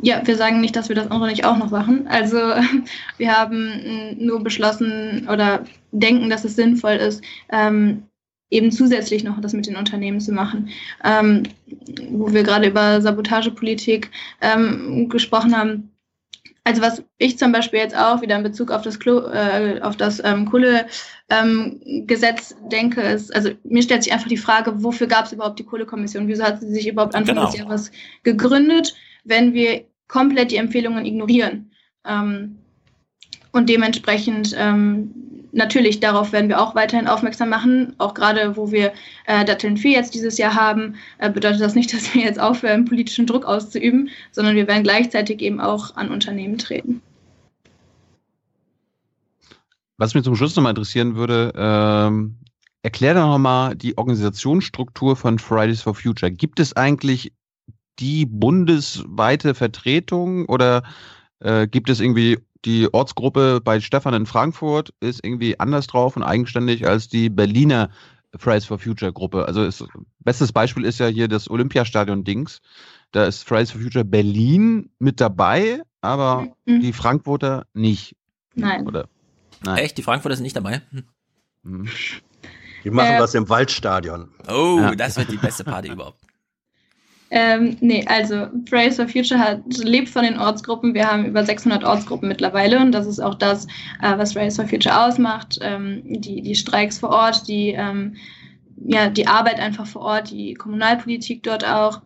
Ja, 0.00 0.20
wir 0.24 0.36
sagen 0.36 0.60
nicht, 0.60 0.76
dass 0.76 0.88
wir 0.88 0.96
das 0.96 1.10
andere 1.10 1.30
nicht 1.30 1.44
auch 1.44 1.56
noch 1.56 1.70
machen. 1.70 2.06
Also 2.08 2.36
wir 3.16 3.32
haben 3.36 4.16
nur 4.18 4.42
beschlossen 4.42 5.28
oder 5.32 5.64
denken, 5.92 6.28
dass 6.28 6.44
es 6.44 6.56
sinnvoll 6.56 6.94
ist, 6.94 7.22
ähm, 7.50 8.02
eben 8.50 8.70
zusätzlich 8.70 9.24
noch 9.24 9.40
das 9.40 9.54
mit 9.54 9.66
den 9.66 9.76
Unternehmen 9.76 10.20
zu 10.20 10.32
machen. 10.32 10.68
Ähm, 11.04 11.44
wo 12.10 12.32
wir 12.32 12.42
gerade 12.42 12.68
über 12.68 13.00
Sabotagepolitik 13.00 14.10
ähm, 14.40 15.08
gesprochen 15.08 15.56
haben. 15.56 15.90
Also 16.62 16.82
was 16.82 17.02
ich 17.18 17.38
zum 17.38 17.52
Beispiel 17.52 17.78
jetzt 17.78 17.96
auch 17.96 18.22
wieder 18.22 18.36
in 18.36 18.42
Bezug 18.42 18.72
auf 18.72 18.82
das, 18.82 18.98
Klo, 18.98 19.20
äh, 19.28 19.80
auf 19.82 19.96
das 19.96 20.20
ähm, 20.24 20.50
Kohlegesetz 20.50 20.90
ähm, 21.30 22.68
denke, 22.68 23.00
ist, 23.02 23.34
also 23.34 23.50
mir 23.62 23.82
stellt 23.82 24.02
sich 24.02 24.12
einfach 24.12 24.28
die 24.28 24.36
Frage, 24.36 24.82
wofür 24.82 25.06
gab 25.06 25.26
es 25.26 25.32
überhaupt 25.32 25.60
die 25.60 25.64
Kohlekommission? 25.64 26.26
Wieso 26.26 26.42
hat 26.42 26.60
sie 26.60 26.72
sich 26.72 26.88
überhaupt 26.88 27.14
Anfang 27.14 27.36
genau. 27.36 27.46
des 27.46 27.58
Jahres 27.58 27.92
gegründet? 28.24 28.96
Wenn 29.26 29.52
wir 29.52 29.84
komplett 30.08 30.50
die 30.50 30.56
Empfehlungen 30.56 31.04
ignorieren. 31.04 31.70
Ähm, 32.06 32.56
und 33.52 33.68
dementsprechend 33.68 34.54
ähm, 34.58 35.14
natürlich 35.52 36.00
darauf 36.00 36.32
werden 36.32 36.48
wir 36.48 36.60
auch 36.60 36.74
weiterhin 36.74 37.08
aufmerksam 37.08 37.48
machen. 37.48 37.94
Auch 37.98 38.14
gerade, 38.14 38.56
wo 38.56 38.70
wir 38.70 38.92
äh, 39.26 39.44
Datteln 39.44 39.76
4 39.76 39.92
jetzt 39.92 40.14
dieses 40.14 40.38
Jahr 40.38 40.54
haben, 40.54 40.94
äh, 41.18 41.30
bedeutet 41.30 41.60
das 41.60 41.74
nicht, 41.74 41.92
dass 41.94 42.14
wir 42.14 42.22
jetzt 42.22 42.38
aufhören, 42.38 42.84
politischen 42.84 43.26
Druck 43.26 43.44
auszuüben, 43.44 44.10
sondern 44.30 44.54
wir 44.54 44.68
werden 44.68 44.82
gleichzeitig 44.82 45.40
eben 45.40 45.60
auch 45.60 45.96
an 45.96 46.10
Unternehmen 46.10 46.58
treten. 46.58 47.02
Was 49.98 50.14
mich 50.14 50.24
zum 50.24 50.36
Schluss 50.36 50.54
nochmal 50.54 50.70
interessieren 50.70 51.16
würde, 51.16 51.54
ähm, 51.56 52.36
erklär 52.82 53.14
doch 53.14 53.26
nochmal 53.26 53.74
die 53.74 53.96
Organisationsstruktur 53.96 55.16
von 55.16 55.38
Fridays 55.38 55.80
for 55.80 55.94
Future. 55.94 56.30
Gibt 56.30 56.60
es 56.60 56.76
eigentlich 56.76 57.32
die 57.98 58.26
bundesweite 58.26 59.54
Vertretung 59.54 60.46
oder 60.46 60.82
äh, 61.40 61.66
gibt 61.66 61.90
es 61.90 62.00
irgendwie 62.00 62.38
die 62.64 62.92
Ortsgruppe 62.92 63.60
bei 63.62 63.80
Stefan 63.80 64.14
in 64.14 64.26
Frankfurt 64.26 64.92
ist 65.00 65.24
irgendwie 65.24 65.58
anders 65.60 65.86
drauf 65.86 66.16
und 66.16 66.22
eigenständig 66.24 66.86
als 66.86 67.08
die 67.08 67.28
Berliner 67.28 67.90
Fridays 68.36 68.64
for 68.64 68.78
Future 68.78 69.12
Gruppe. 69.12 69.46
Also 69.46 69.64
ist, 69.64 69.84
bestes 70.20 70.52
Beispiel 70.52 70.84
ist 70.84 70.98
ja 70.98 71.06
hier 71.06 71.28
das 71.28 71.48
Olympiastadion 71.48 72.24
Dings. 72.24 72.60
Da 73.12 73.24
ist 73.24 73.46
Fridays 73.46 73.70
for 73.70 73.80
Future 73.80 74.04
Berlin 74.04 74.90
mit 74.98 75.20
dabei, 75.20 75.82
aber 76.00 76.48
mhm. 76.66 76.80
die 76.80 76.92
Frankfurter 76.92 77.66
nicht. 77.72 78.16
Nein. 78.54 78.86
Oder? 78.86 79.08
Nein. 79.62 79.78
Echt? 79.78 79.96
Die 79.98 80.02
Frankfurter 80.02 80.36
sind 80.36 80.44
nicht 80.44 80.56
dabei? 80.56 80.82
Hm. 80.90 81.04
Mhm. 81.62 81.88
Die 82.84 82.90
machen 82.90 83.14
äh, 83.14 83.20
was 83.20 83.34
im 83.34 83.48
Waldstadion. 83.48 84.30
Oh, 84.48 84.78
ja. 84.80 84.94
das 84.94 85.16
wird 85.16 85.30
die 85.30 85.36
beste 85.36 85.64
Party 85.64 85.88
überhaupt. 85.90 86.20
Ähm, 87.30 87.76
nee, 87.80 88.04
also 88.06 88.46
Fridays 88.68 88.96
for 88.96 89.08
Future 89.08 89.40
hat, 89.40 89.60
lebt 89.78 90.08
von 90.08 90.24
den 90.24 90.38
Ortsgruppen. 90.38 90.94
Wir 90.94 91.10
haben 91.10 91.26
über 91.26 91.44
600 91.44 91.82
Ortsgruppen 91.82 92.28
mittlerweile 92.28 92.78
und 92.78 92.92
das 92.92 93.06
ist 93.06 93.20
auch 93.20 93.34
das, 93.34 93.66
äh, 94.00 94.16
was 94.16 94.32
Fridays 94.32 94.56
for 94.56 94.66
Future 94.66 95.04
ausmacht. 95.04 95.58
Ähm, 95.60 96.02
die, 96.04 96.40
die 96.42 96.54
Streiks 96.54 96.98
vor 96.98 97.10
Ort, 97.10 97.48
die, 97.48 97.70
ähm, 97.70 98.14
ja, 98.76 99.08
die 99.08 99.26
Arbeit 99.26 99.58
einfach 99.58 99.86
vor 99.86 100.02
Ort, 100.02 100.30
die 100.30 100.54
Kommunalpolitik 100.54 101.42
dort 101.42 101.66
auch. 101.66 102.00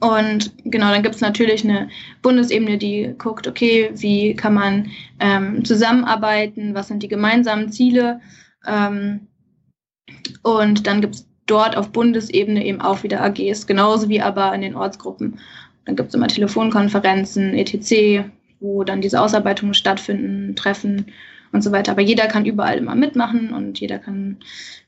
Und 0.00 0.52
genau, 0.64 0.90
dann 0.90 1.02
gibt 1.02 1.14
es 1.14 1.20
natürlich 1.20 1.64
eine 1.64 1.88
Bundesebene, 2.20 2.78
die 2.78 3.14
guckt, 3.16 3.46
okay, 3.46 3.90
wie 3.94 4.34
kann 4.34 4.54
man 4.54 4.90
ähm, 5.20 5.64
zusammenarbeiten, 5.64 6.74
was 6.74 6.88
sind 6.88 7.02
die 7.02 7.08
gemeinsamen 7.08 7.70
Ziele. 7.70 8.20
Ähm, 8.66 9.28
und 10.42 10.86
dann 10.86 11.00
gibt 11.00 11.14
es 11.14 11.28
dort 11.50 11.76
auf 11.76 11.90
Bundesebene 11.90 12.64
eben 12.64 12.80
auch 12.80 13.02
wieder 13.02 13.22
AGs, 13.22 13.66
genauso 13.66 14.08
wie 14.08 14.20
aber 14.20 14.54
in 14.54 14.60
den 14.60 14.76
Ortsgruppen. 14.76 15.40
Dann 15.84 15.96
gibt 15.96 16.10
es 16.10 16.14
immer 16.14 16.28
Telefonkonferenzen, 16.28 17.54
etc., 17.54 18.28
wo 18.60 18.84
dann 18.84 19.00
diese 19.00 19.20
Ausarbeitungen 19.20 19.74
stattfinden, 19.74 20.54
Treffen 20.56 21.06
und 21.52 21.62
so 21.62 21.72
weiter. 21.72 21.92
Aber 21.92 22.02
jeder 22.02 22.26
kann 22.26 22.44
überall 22.44 22.78
immer 22.78 22.94
mitmachen 22.94 23.52
und 23.52 23.80
jeder 23.80 23.98
kann 23.98 24.38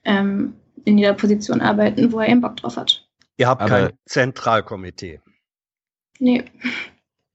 ähm, 0.05 0.55
in 0.85 0.99
jeder 0.99 1.15
Position 1.15 1.61
arbeiten, 1.61 2.13
wo 2.13 2.21
er 2.21 2.29
eben 2.29 2.41
Bock 2.41 2.57
drauf 2.57 2.77
hat. 2.77 3.07
Ihr 3.37 3.49
habt 3.49 3.63
aber 3.63 3.71
kein 3.71 3.91
Zentralkomitee. 4.07 5.21
Nee. 6.19 6.45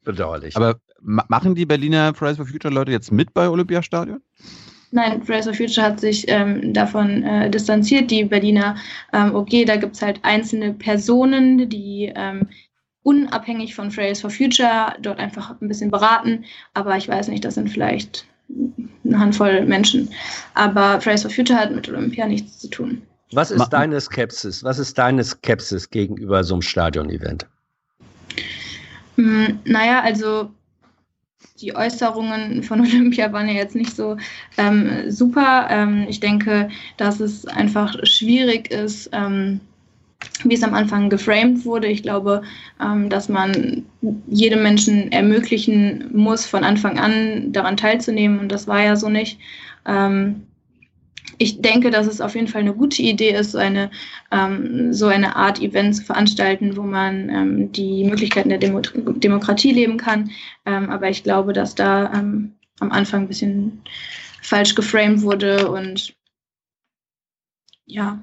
Bedauerlich. 0.04 0.56
Aber 0.56 0.80
machen 1.02 1.56
die 1.56 1.66
Berliner 1.66 2.14
Fridays 2.14 2.38
for 2.38 2.46
Future 2.46 2.74
Leute 2.74 2.92
jetzt 2.92 3.12
mit 3.12 3.34
bei 3.34 3.50
Olympiastadion? 3.50 4.22
Nein, 4.92 5.24
Fridays 5.24 5.46
for 5.46 5.54
Future 5.54 5.86
hat 5.86 6.00
sich 6.00 6.26
ähm, 6.28 6.74
davon 6.74 7.24
äh, 7.24 7.50
distanziert. 7.50 8.12
Die 8.12 8.24
Berliner 8.24 8.76
ähm, 9.14 9.36
OG, 9.36 9.66
da 9.66 9.76
gibt 9.76 9.96
es 9.96 10.02
halt 10.02 10.20
einzelne 10.24 10.74
Personen, 10.74 11.70
die 11.70 12.12
ähm, 12.16 12.48
unabhängig 13.04 13.76
von 13.76 13.92
Fridays 13.92 14.22
for 14.22 14.30
Future 14.30 14.94
dort 15.02 15.20
einfach 15.20 15.60
ein 15.62 15.68
bisschen 15.68 15.92
beraten. 15.92 16.46
Aber 16.74 16.98
ich 16.98 17.08
weiß 17.08 17.28
nicht, 17.28 17.46
das 17.46 17.56
sind 17.56 17.70
vielleicht 17.70 18.26
eine 19.04 19.20
Handvoll 19.20 19.66
Menschen. 19.66 20.10
Aber 20.54 21.02
Fridays 21.02 21.24
for 21.24 21.32
Future 21.32 21.60
hat 21.60 21.72
mit 21.72 21.88
Olympia 21.90 22.26
nichts 22.28 22.60
zu 22.60 22.70
tun. 22.70 23.02
Was 23.32 23.52
ist 23.52 23.70
deine 23.70 24.00
Skepsis? 24.00 24.64
Was 24.64 24.80
ist 24.80 24.98
deine 24.98 25.24
Skepsis 25.24 25.90
gegenüber 25.90 26.44
so 26.44 26.56
einem 26.56 26.62
Stadion-Event? 26.62 27.48
Hm, 29.16 29.60
naja, 29.66 30.02
also 30.02 30.52
die 31.62 31.76
Äußerungen 31.76 32.64
von 32.64 32.82
Olympia 32.86 33.32
waren 33.32 33.48
ja 33.48 33.56
jetzt 33.56 33.76
nicht 33.76 33.96
so 33.96 34.18
ähm, 34.58 35.10
super. 35.10 35.68
Ähm, 35.70 36.06
ich 36.10 36.20
denke, 36.20 36.70
dass 36.98 37.20
es 37.20 37.46
einfach 37.48 37.96
schwierig 38.04 38.72
ist, 38.72 39.10
ähm, 39.14 39.60
wie 40.44 40.56
es 40.56 40.64
am 40.64 40.74
Anfang 40.74 41.10
geframed 41.10 41.66
wurde. 41.66 41.88
Ich 41.88 42.04
glaube, 42.04 42.42
ähm, 42.82 43.10
dass 43.10 43.30
man 43.30 43.86
jedem 44.28 44.64
Menschen 44.64 45.12
ermöglichen 45.12 46.10
muss, 46.14 46.46
von 46.46 46.64
Anfang 46.64 47.00
an 47.00 47.52
daran 47.52 47.78
teilzunehmen. 47.78 48.40
Und 48.40 48.52
das 48.52 48.68
war 48.68 48.84
ja 48.84 48.96
so 48.96 49.10
nicht. 49.10 49.40
Ähm, 49.86 50.48
ich 51.38 51.62
denke, 51.62 51.92
dass 51.92 52.08
es 52.08 52.22
auf 52.22 52.36
jeden 52.36 52.48
Fall 52.48 52.62
eine 52.62 52.74
gute 52.74 53.02
Idee 53.02 53.32
ist, 53.32 53.52
so 53.52 53.58
eine, 53.58 53.92
ähm, 54.32 54.94
so 54.94 55.08
eine 55.08 55.36
Art 55.36 55.62
Event 55.62 55.96
zu 55.96 56.04
veranstalten, 56.04 56.78
wo 56.78 56.84
man 56.84 57.30
ähm, 57.30 57.72
die 57.72 58.04
Möglichkeiten 58.06 58.50
der 58.50 58.58
Demo 58.58 58.82
Demokratie 58.82 59.72
leben 59.72 59.98
kann. 59.98 60.32
Ähm, 60.66 60.90
aber 60.90 61.10
ich 61.10 61.24
glaube, 61.24 61.54
dass 61.54 61.76
da 61.76 62.14
ähm, 62.14 62.54
am 62.80 62.92
Anfang 62.92 63.24
ein 63.24 63.28
bisschen 63.28 63.82
falsch 64.42 64.76
geframed 64.76 65.22
wurde 65.22 65.72
und 65.72 66.16
ja. 67.86 68.20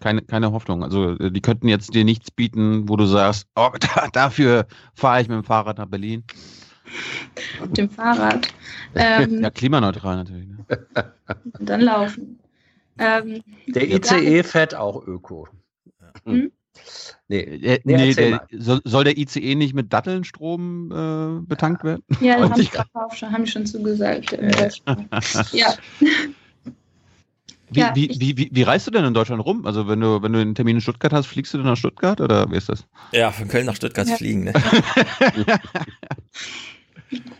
Keine, 0.00 0.22
keine 0.22 0.50
Hoffnung. 0.52 0.82
Also 0.82 1.14
die 1.14 1.40
könnten 1.40 1.68
jetzt 1.68 1.94
dir 1.94 2.04
nichts 2.04 2.30
bieten, 2.30 2.88
wo 2.88 2.96
du 2.96 3.06
sagst, 3.06 3.46
oh, 3.54 3.70
da, 3.80 4.08
dafür 4.12 4.66
fahre 4.94 5.22
ich 5.22 5.28
mit 5.28 5.36
dem 5.36 5.44
Fahrrad 5.44 5.78
nach 5.78 5.86
Berlin. 5.86 6.24
Mit 7.60 7.78
dem 7.78 7.90
Fahrrad. 7.90 8.48
Ähm, 8.94 9.42
ja, 9.42 9.50
klimaneutral 9.50 10.16
natürlich. 10.16 10.48
Ne? 10.48 10.66
Und 11.58 11.68
dann 11.68 11.80
laufen. 11.80 12.38
Ähm, 12.98 13.42
der 13.68 13.90
ICE 13.90 14.42
fährt 14.42 14.74
auch 14.74 15.06
Öko. 15.06 15.48
Hm? 16.24 16.52
Nee, 17.28 17.40
äh, 17.40 17.80
nee 17.84 18.14
der, 18.14 18.46
soll, 18.50 18.80
soll, 18.84 19.04
der 19.04 19.16
ICE 19.16 19.54
nicht 19.54 19.74
mit 19.74 19.92
Dattelnstrom 19.92 20.90
äh, 20.90 21.46
betankt 21.46 21.84
werden? 21.84 22.02
Ja, 22.20 22.38
das 22.40 22.50
haben, 22.50 22.60
ich 22.60 22.70
auch 22.94 23.14
schon, 23.14 23.32
haben 23.32 23.46
schon 23.46 23.66
zugesagt. 23.66 24.32
ja. 25.52 25.74
Wie, 27.70 27.80
ja, 27.80 27.94
wie, 27.94 28.10
wie, 28.18 28.36
wie, 28.36 28.50
wie, 28.52 28.62
reist 28.64 28.86
du 28.86 28.90
denn 28.90 29.04
in 29.06 29.14
Deutschland 29.14 29.42
rum? 29.42 29.64
Also 29.64 29.88
wenn 29.88 29.98
du, 30.00 30.22
wenn 30.22 30.34
du 30.34 30.40
einen 30.40 30.54
Termin 30.54 30.76
in 30.76 30.80
Stuttgart 30.82 31.12
hast, 31.12 31.26
fliegst 31.26 31.54
du 31.54 31.58
dann 31.58 31.66
nach 31.66 31.76
Stuttgart 31.76 32.20
oder 32.20 32.50
wie 32.50 32.56
ist 32.56 32.68
das? 32.68 32.84
Ja, 33.12 33.30
von 33.32 33.48
Köln 33.48 33.64
nach 33.64 33.76
Stuttgart 33.76 34.06
ja. 34.06 34.16
fliegen. 34.16 34.44
Ne? 34.44 34.52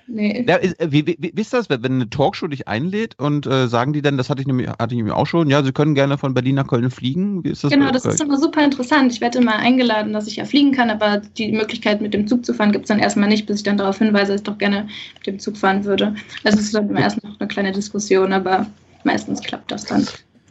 nee. 0.06 0.44
Ja, 0.46 0.56
ist, 0.56 0.76
wie, 0.80 1.06
wie, 1.06 1.16
wie, 1.18 1.40
ist 1.40 1.52
das, 1.52 1.68
wenn 1.70 1.84
eine 1.84 2.10
Talkshow 2.10 2.46
dich 2.46 2.68
einlädt 2.68 3.18
und 3.18 3.46
äh, 3.46 3.68
sagen 3.68 3.92
die 3.92 4.02
dann, 4.02 4.16
das 4.16 4.30
hatte 4.30 4.40
ich, 4.40 4.46
nämlich, 4.46 4.68
hatte 4.68 4.94
ich 4.94 4.96
nämlich 4.96 5.14
auch 5.14 5.26
schon, 5.26 5.48
ja, 5.48 5.62
sie 5.62 5.72
können 5.72 5.94
gerne 5.94 6.18
von 6.18 6.34
Berlin 6.34 6.56
nach 6.56 6.66
Köln 6.66 6.90
fliegen? 6.90 7.44
Wie 7.44 7.50
ist 7.50 7.64
das 7.64 7.70
genau, 7.70 7.90
das 7.90 8.04
ist 8.04 8.20
immer 8.20 8.38
super 8.38 8.64
interessant. 8.64 9.12
Ich 9.12 9.20
werde 9.20 9.38
immer 9.38 9.56
eingeladen, 9.56 10.12
dass 10.12 10.26
ich 10.26 10.36
ja 10.36 10.44
fliegen 10.44 10.72
kann, 10.72 10.90
aber 10.90 11.18
die 11.18 11.52
Möglichkeit 11.52 12.00
mit 12.00 12.14
dem 12.14 12.26
Zug 12.26 12.44
zu 12.44 12.54
fahren 12.54 12.72
gibt 12.72 12.84
es 12.84 12.88
dann 12.88 12.98
erstmal 12.98 13.28
nicht, 13.28 13.46
bis 13.46 13.58
ich 13.58 13.62
dann 13.62 13.76
darauf 13.76 13.98
hinweise, 13.98 14.32
dass 14.32 14.40
ich 14.40 14.46
doch 14.46 14.58
gerne 14.58 14.88
mit 15.16 15.26
dem 15.26 15.38
Zug 15.38 15.56
fahren 15.56 15.84
würde. 15.84 16.14
Also 16.44 16.58
es 16.58 16.66
ist 16.66 16.74
dann 16.74 16.88
immer 16.88 17.00
erst 17.00 17.22
noch 17.22 17.38
eine 17.38 17.48
kleine 17.48 17.72
Diskussion, 17.72 18.32
aber 18.32 18.66
meistens 19.04 19.40
klappt 19.40 19.70
das 19.70 19.84
dann. 19.84 20.06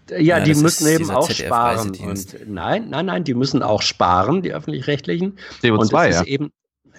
Ja, 0.10 0.18
ja 0.18 0.40
die 0.42 0.56
müssen 0.56 0.88
eben 0.88 1.10
auch 1.10 1.30
sparen. 1.30 1.92
Und 1.96 2.36
nein, 2.48 2.90
nein, 2.90 3.06
nein, 3.06 3.24
die 3.24 3.34
müssen 3.34 3.64
auch 3.64 3.82
sparen, 3.82 4.42
die 4.42 4.54
öffentlich-rechtlichen. 4.54 5.38
CO2, 5.62 5.72
und 5.72 5.84
es 5.84 5.92
ja. 5.92 6.08
ist 6.08 6.28
eben, 6.28 6.52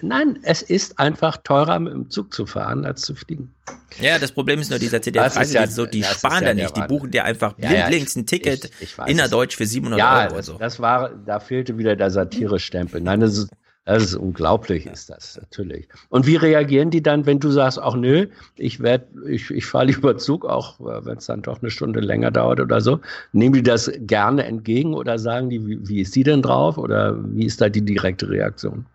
nein, 0.03 0.39
es 0.43 0.61
ist 0.61 0.99
einfach 0.99 1.37
teurer, 1.37 1.79
mit 1.79 1.93
dem 1.93 2.09
Zug 2.09 2.33
zu 2.33 2.45
fahren, 2.45 2.85
als 2.85 3.01
zu 3.01 3.15
fliegen. 3.15 3.53
Ja, 3.99 4.19
das 4.19 4.31
Problem 4.31 4.59
ist 4.59 4.69
nur, 4.69 4.79
dieser 4.79 5.01
CDF-Preise, 5.01 5.55
ja, 5.55 5.67
so, 5.67 5.85
die 5.85 6.03
sparen 6.03 6.43
ja 6.43 6.49
da 6.49 6.53
nicht, 6.53 6.75
die 6.75 6.81
buchen 6.81 7.11
dir 7.11 7.23
einfach 7.23 7.53
blindlings 7.53 8.15
ein 8.15 8.25
Ticket 8.25 8.71
ich, 8.79 8.97
ich 8.97 9.07
innerdeutsch 9.07 9.55
für 9.55 9.65
700 9.65 9.99
ja, 9.99 10.23
Euro. 10.23 10.35
Ja, 10.35 10.57
das 10.59 10.79
war, 10.79 11.11
da 11.25 11.39
fehlte 11.39 11.77
wieder 11.77 11.95
der 11.95 12.11
Satire-Stempel. 12.11 13.01
Nein, 13.01 13.21
das 13.21 13.37
ist, 13.37 13.49
das 13.85 14.03
ist 14.03 14.15
unglaublich, 14.15 14.85
ist 14.85 15.09
das 15.09 15.37
natürlich. 15.37 15.87
Und 16.09 16.25
wie 16.25 16.37
reagieren 16.37 16.89
die 16.89 17.03
dann, 17.03 17.25
wenn 17.25 17.39
du 17.39 17.51
sagst, 17.51 17.81
auch 17.81 17.95
nö, 17.95 18.27
ich 18.55 18.79
werde, 18.79 19.07
ich, 19.27 19.51
ich 19.51 19.65
fahre 19.65 19.85
lieber 19.85 20.17
Zug, 20.17 20.45
auch 20.45 20.79
wenn 20.79 21.17
es 21.17 21.25
dann 21.25 21.41
doch 21.41 21.61
eine 21.61 21.69
Stunde 21.69 21.99
länger 21.99 22.31
dauert 22.31 22.59
oder 22.61 22.79
so. 22.79 22.99
Nehmen 23.33 23.53
die 23.53 23.63
das 23.63 23.91
gerne 23.99 24.45
entgegen 24.45 24.93
oder 24.93 25.19
sagen 25.19 25.49
die, 25.49 25.65
wie, 25.67 25.87
wie 25.87 26.01
ist 26.01 26.15
die 26.15 26.23
denn 26.23 26.41
drauf 26.41 26.77
oder 26.77 27.17
wie 27.35 27.45
ist 27.45 27.59
da 27.59 27.69
die 27.69 27.83
direkte 27.83 28.29
Reaktion? 28.29 28.85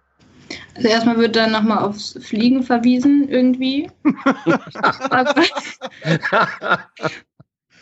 Also 0.74 0.88
erstmal 0.88 1.18
wird 1.18 1.36
dann 1.36 1.52
nochmal 1.52 1.78
aufs 1.78 2.18
Fliegen 2.20 2.62
verwiesen 2.62 3.28
irgendwie. 3.28 3.90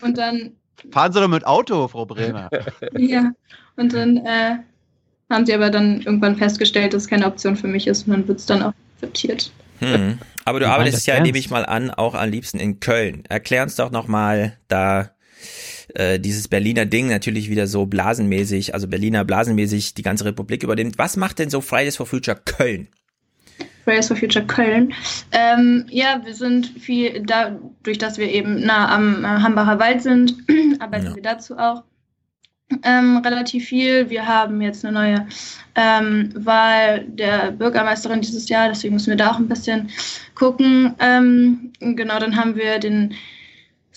und 0.02 0.18
dann. 0.18 0.52
Fahren 0.90 1.12
Sie 1.12 1.20
doch 1.20 1.28
mit 1.28 1.46
Auto, 1.46 1.88
Frau 1.88 2.06
Bremer. 2.06 2.50
ja, 2.96 3.32
und 3.76 3.92
dann 3.92 4.18
äh, 4.18 4.56
haben 5.30 5.46
sie 5.46 5.54
aber 5.54 5.70
dann 5.70 6.00
irgendwann 6.02 6.36
festgestellt, 6.36 6.94
dass 6.94 7.02
es 7.04 7.08
keine 7.08 7.26
Option 7.26 7.56
für 7.56 7.66
mich 7.66 7.86
ist 7.86 8.06
und 8.06 8.12
dann 8.12 8.28
wird 8.28 8.38
es 8.38 8.46
dann 8.46 8.62
auch 8.62 8.72
akzeptiert. 8.94 9.50
Hm. 9.80 10.18
Aber 10.44 10.60
du 10.60 10.68
arbeitest 10.68 11.06
ja, 11.06 11.20
nehme 11.20 11.38
ich 11.38 11.50
mal 11.50 11.66
an, 11.66 11.90
auch 11.90 12.14
am 12.14 12.30
liebsten 12.30 12.58
in 12.58 12.80
Köln. 12.80 13.24
Erklär 13.28 13.62
uns 13.62 13.76
doch 13.76 13.90
nochmal 13.90 14.56
da 14.68 15.10
äh, 15.94 16.18
dieses 16.18 16.48
Berliner 16.48 16.86
Ding 16.86 17.08
natürlich 17.08 17.50
wieder 17.50 17.66
so 17.66 17.86
blasenmäßig, 17.86 18.74
also 18.74 18.88
Berliner 18.88 19.24
blasenmäßig 19.24 19.94
die 19.94 20.02
ganze 20.02 20.24
Republik 20.24 20.62
übernimmt. 20.62 20.98
Was 20.98 21.16
macht 21.16 21.38
denn 21.38 21.50
so 21.50 21.60
Fridays 21.60 21.96
for 21.96 22.06
Future 22.06 22.38
Köln? 22.44 22.88
Fridays 23.84 24.08
for 24.08 24.16
Future 24.16 24.44
Köln. 24.44 24.92
Ähm, 25.32 25.86
ja, 25.88 26.20
wir 26.24 26.34
sind 26.34 26.66
viel, 26.66 27.22
dadurch, 27.24 27.98
dass 27.98 28.18
wir 28.18 28.28
eben 28.28 28.60
nah 28.60 28.92
am 28.94 29.24
äh, 29.24 29.28
Hambacher 29.28 29.78
Wald 29.78 30.02
sind, 30.02 30.34
arbeiten 30.80 31.06
ja. 31.06 31.14
wir 31.14 31.22
dazu 31.22 31.56
auch 31.56 31.84
ähm, 32.82 33.18
relativ 33.18 33.66
viel. 33.66 34.10
Wir 34.10 34.26
haben 34.26 34.60
jetzt 34.60 34.84
eine 34.84 34.92
neue 34.92 35.26
ähm, 35.76 36.30
Wahl 36.34 37.04
der 37.04 37.52
Bürgermeisterin 37.52 38.20
dieses 38.20 38.48
Jahr, 38.48 38.68
deswegen 38.68 38.94
müssen 38.94 39.10
wir 39.10 39.16
da 39.16 39.30
auch 39.30 39.38
ein 39.38 39.48
bisschen 39.48 39.90
gucken. 40.34 40.94
Ähm, 40.98 41.72
genau, 41.80 42.18
dann 42.18 42.36
haben 42.36 42.56
wir 42.56 42.78
den, 42.78 43.14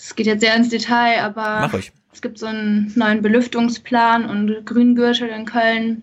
es 0.00 0.14
geht 0.14 0.26
jetzt 0.26 0.40
sehr 0.40 0.56
ins 0.56 0.70
Detail, 0.70 1.20
aber 1.20 1.70
es 2.12 2.22
gibt 2.22 2.38
so 2.38 2.46
einen 2.46 2.92
neuen 2.96 3.22
Belüftungsplan 3.22 4.24
und 4.24 4.64
Grüngürtel 4.66 5.28
in 5.28 5.44
Köln, 5.44 6.02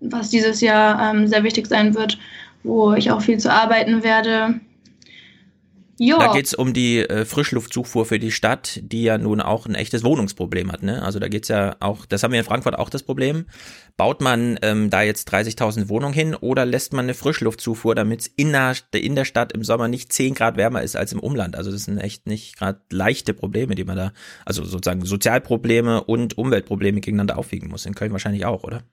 was 0.00 0.30
dieses 0.30 0.60
Jahr 0.60 1.10
ähm, 1.14 1.26
sehr 1.26 1.44
wichtig 1.44 1.66
sein 1.66 1.94
wird, 1.94 2.18
wo 2.64 2.94
ich 2.94 3.10
auch 3.10 3.22
viel 3.22 3.38
zu 3.38 3.52
arbeiten 3.52 4.02
werde. 4.02 4.60
Ja. 5.98 6.18
Da 6.18 6.32
geht's 6.32 6.54
um 6.54 6.72
die 6.72 7.00
äh, 7.00 7.24
Frischluftzufuhr 7.24 8.06
für 8.06 8.18
die 8.18 8.30
Stadt, 8.30 8.78
die 8.82 9.02
ja 9.02 9.18
nun 9.18 9.40
auch 9.40 9.66
ein 9.66 9.74
echtes 9.74 10.04
Wohnungsproblem 10.04 10.70
hat. 10.70 10.82
Ne? 10.82 11.02
Also 11.02 11.18
da 11.18 11.28
geht's 11.28 11.48
ja 11.48 11.76
auch, 11.80 12.06
das 12.06 12.22
haben 12.22 12.32
wir 12.32 12.38
in 12.38 12.44
Frankfurt 12.44 12.78
auch 12.78 12.88
das 12.88 13.02
Problem. 13.02 13.46
Baut 13.96 14.20
man 14.20 14.58
ähm, 14.62 14.90
da 14.90 15.02
jetzt 15.02 15.32
30.000 15.32 15.88
Wohnungen 15.88 16.14
hin 16.14 16.36
oder 16.36 16.64
lässt 16.64 16.92
man 16.92 17.06
eine 17.06 17.14
Frischluftzufuhr, 17.14 17.96
damit 17.96 18.20
es 18.20 18.26
in 18.28 18.52
der, 18.52 18.76
in 18.92 19.16
der 19.16 19.24
Stadt 19.24 19.52
im 19.52 19.64
Sommer 19.64 19.88
nicht 19.88 20.12
10 20.12 20.34
Grad 20.34 20.56
wärmer 20.56 20.82
ist 20.82 20.96
als 20.96 21.12
im 21.12 21.20
Umland? 21.20 21.56
Also 21.56 21.72
das 21.72 21.84
sind 21.84 21.98
echt 21.98 22.26
nicht 22.26 22.56
gerade 22.56 22.80
leichte 22.90 23.34
Probleme, 23.34 23.74
die 23.74 23.84
man 23.84 23.96
da, 23.96 24.12
also 24.44 24.64
sozusagen 24.64 25.04
Sozialprobleme 25.04 26.04
und 26.04 26.38
Umweltprobleme 26.38 27.00
gegeneinander 27.00 27.38
aufwiegen 27.38 27.68
muss. 27.68 27.86
In 27.86 27.94
Köln 27.94 28.12
wahrscheinlich 28.12 28.46
auch, 28.46 28.62
oder? 28.62 28.84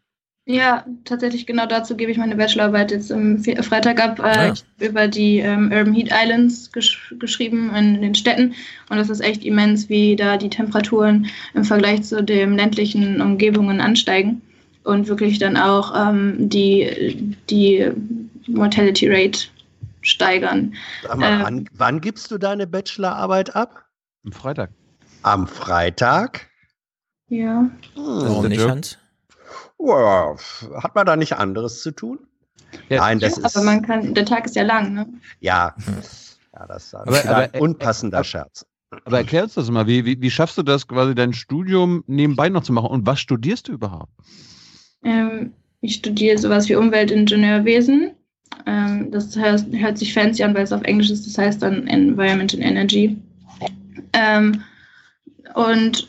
Ja, 0.48 0.86
tatsächlich 1.06 1.48
genau 1.48 1.66
dazu 1.66 1.98
gebe 1.98 2.12
ich 2.12 2.20
meine 2.20 2.36
Bachelorarbeit 2.36 2.92
jetzt 2.92 3.12
am 3.12 3.40
Fe- 3.40 3.62
Freitag 3.64 4.00
ab. 4.00 4.20
Äh, 4.20 4.52
Ich 4.54 4.64
habe 4.80 4.86
über 4.92 5.08
die 5.08 5.40
ähm, 5.40 5.72
Urban 5.72 5.94
Heat 5.96 6.12
Islands 6.12 6.72
gesch 6.72 7.16
geschrieben 7.20 7.74
in 7.76 8.00
den 8.02 8.14
Städten. 8.14 8.54
Und 8.90 8.98
das 8.98 9.10
ist 9.10 9.22
echt 9.22 9.44
immens, 9.44 9.90
wie 9.90 10.16
da 10.16 10.38
die 10.38 10.50
Temperaturen 10.50 11.26
im 11.56 11.64
Vergleich 11.64 12.04
zu 12.04 12.24
den 12.24 12.56
ländlichen 12.58 13.22
Umgebungen 13.22 13.82
ansteigen. 13.82 14.44
Und 14.84 15.08
wirklich 15.08 15.40
dann 15.40 15.58
auch 15.58 15.92
ähm, 16.10 16.36
die, 16.48 17.36
die 17.50 17.90
Mortality 18.46 19.10
Rate 19.10 19.48
steigern. 20.02 20.76
Mal, 21.16 21.32
Ähm, 21.32 21.40
wann, 21.44 21.70
wann 21.74 22.02
gibst 22.02 22.30
du 22.30 22.38
deine 22.38 22.68
Bachelorarbeit 22.68 23.56
ab? 23.56 23.84
Am 24.24 24.32
Freitag. 24.32 24.70
Am 25.24 25.48
Freitag? 25.48 26.48
Ja. 27.30 27.68
Warum 27.96 28.48
nicht, 28.48 28.62
Hans? 28.62 29.00
Ja, 29.86 30.36
hat 30.82 30.96
man 30.96 31.06
da 31.06 31.16
nicht 31.16 31.34
anderes 31.34 31.82
zu 31.82 31.92
tun? 31.92 32.20
Nein, 32.90 33.20
das 33.20 33.38
ist. 33.38 33.56
Aber 33.56 33.66
man 33.66 33.82
kann, 33.82 34.14
der 34.14 34.26
Tag 34.26 34.46
ist 34.46 34.56
ja 34.56 34.64
lang, 34.64 34.94
ne? 34.94 35.08
Ja, 35.40 35.76
ja 36.54 36.66
das 36.68 36.88
ist 36.88 36.96
ein 36.96 37.08
Aber- 37.08 37.30
aber- 37.30 37.62
unpassender 37.62 38.24
Scherz. 38.24 38.66
Aber 39.04 39.18
erklär 39.18 39.44
uns 39.44 39.56
das 39.56 39.70
mal, 39.70 39.88
wie, 39.88 40.06
wie, 40.06 40.22
wie 40.22 40.32
schaffst 40.32 40.58
du 40.58 40.64
das 40.64 40.88
quasi 40.88 41.14
dein 41.16 41.34
Studium 41.34 42.04
nebenbei 42.08 42.50
noch 42.50 42.64
zu 42.64 42.72
machen 42.72 42.90
und 42.90 43.06
was 43.06 43.20
studierst 43.20 43.68
du 43.68 43.74
überhaupt? 43.74 44.12
Ähm, 45.04 45.52
ich 45.82 45.96
studiere 45.96 46.38
sowas 46.38 46.70
wie 46.70 46.76
Umweltingenieurwesen. 46.76 48.12
Ähm, 48.66 49.12
das 49.12 49.36
heißt, 49.36 49.68
hört 49.74 49.98
sich 49.98 50.14
fancy 50.14 50.44
an, 50.44 50.56
weil 50.56 50.64
es 50.64 50.72
auf 50.72 50.82
Englisch 50.84 51.10
ist. 51.12 51.28
Das 51.28 51.38
heißt 51.38 51.62
dann 51.62 51.88
Environment 51.88 52.54
and 52.54 52.64
Energy. 52.64 53.18
Ähm, 54.14 54.62
und 55.56 56.08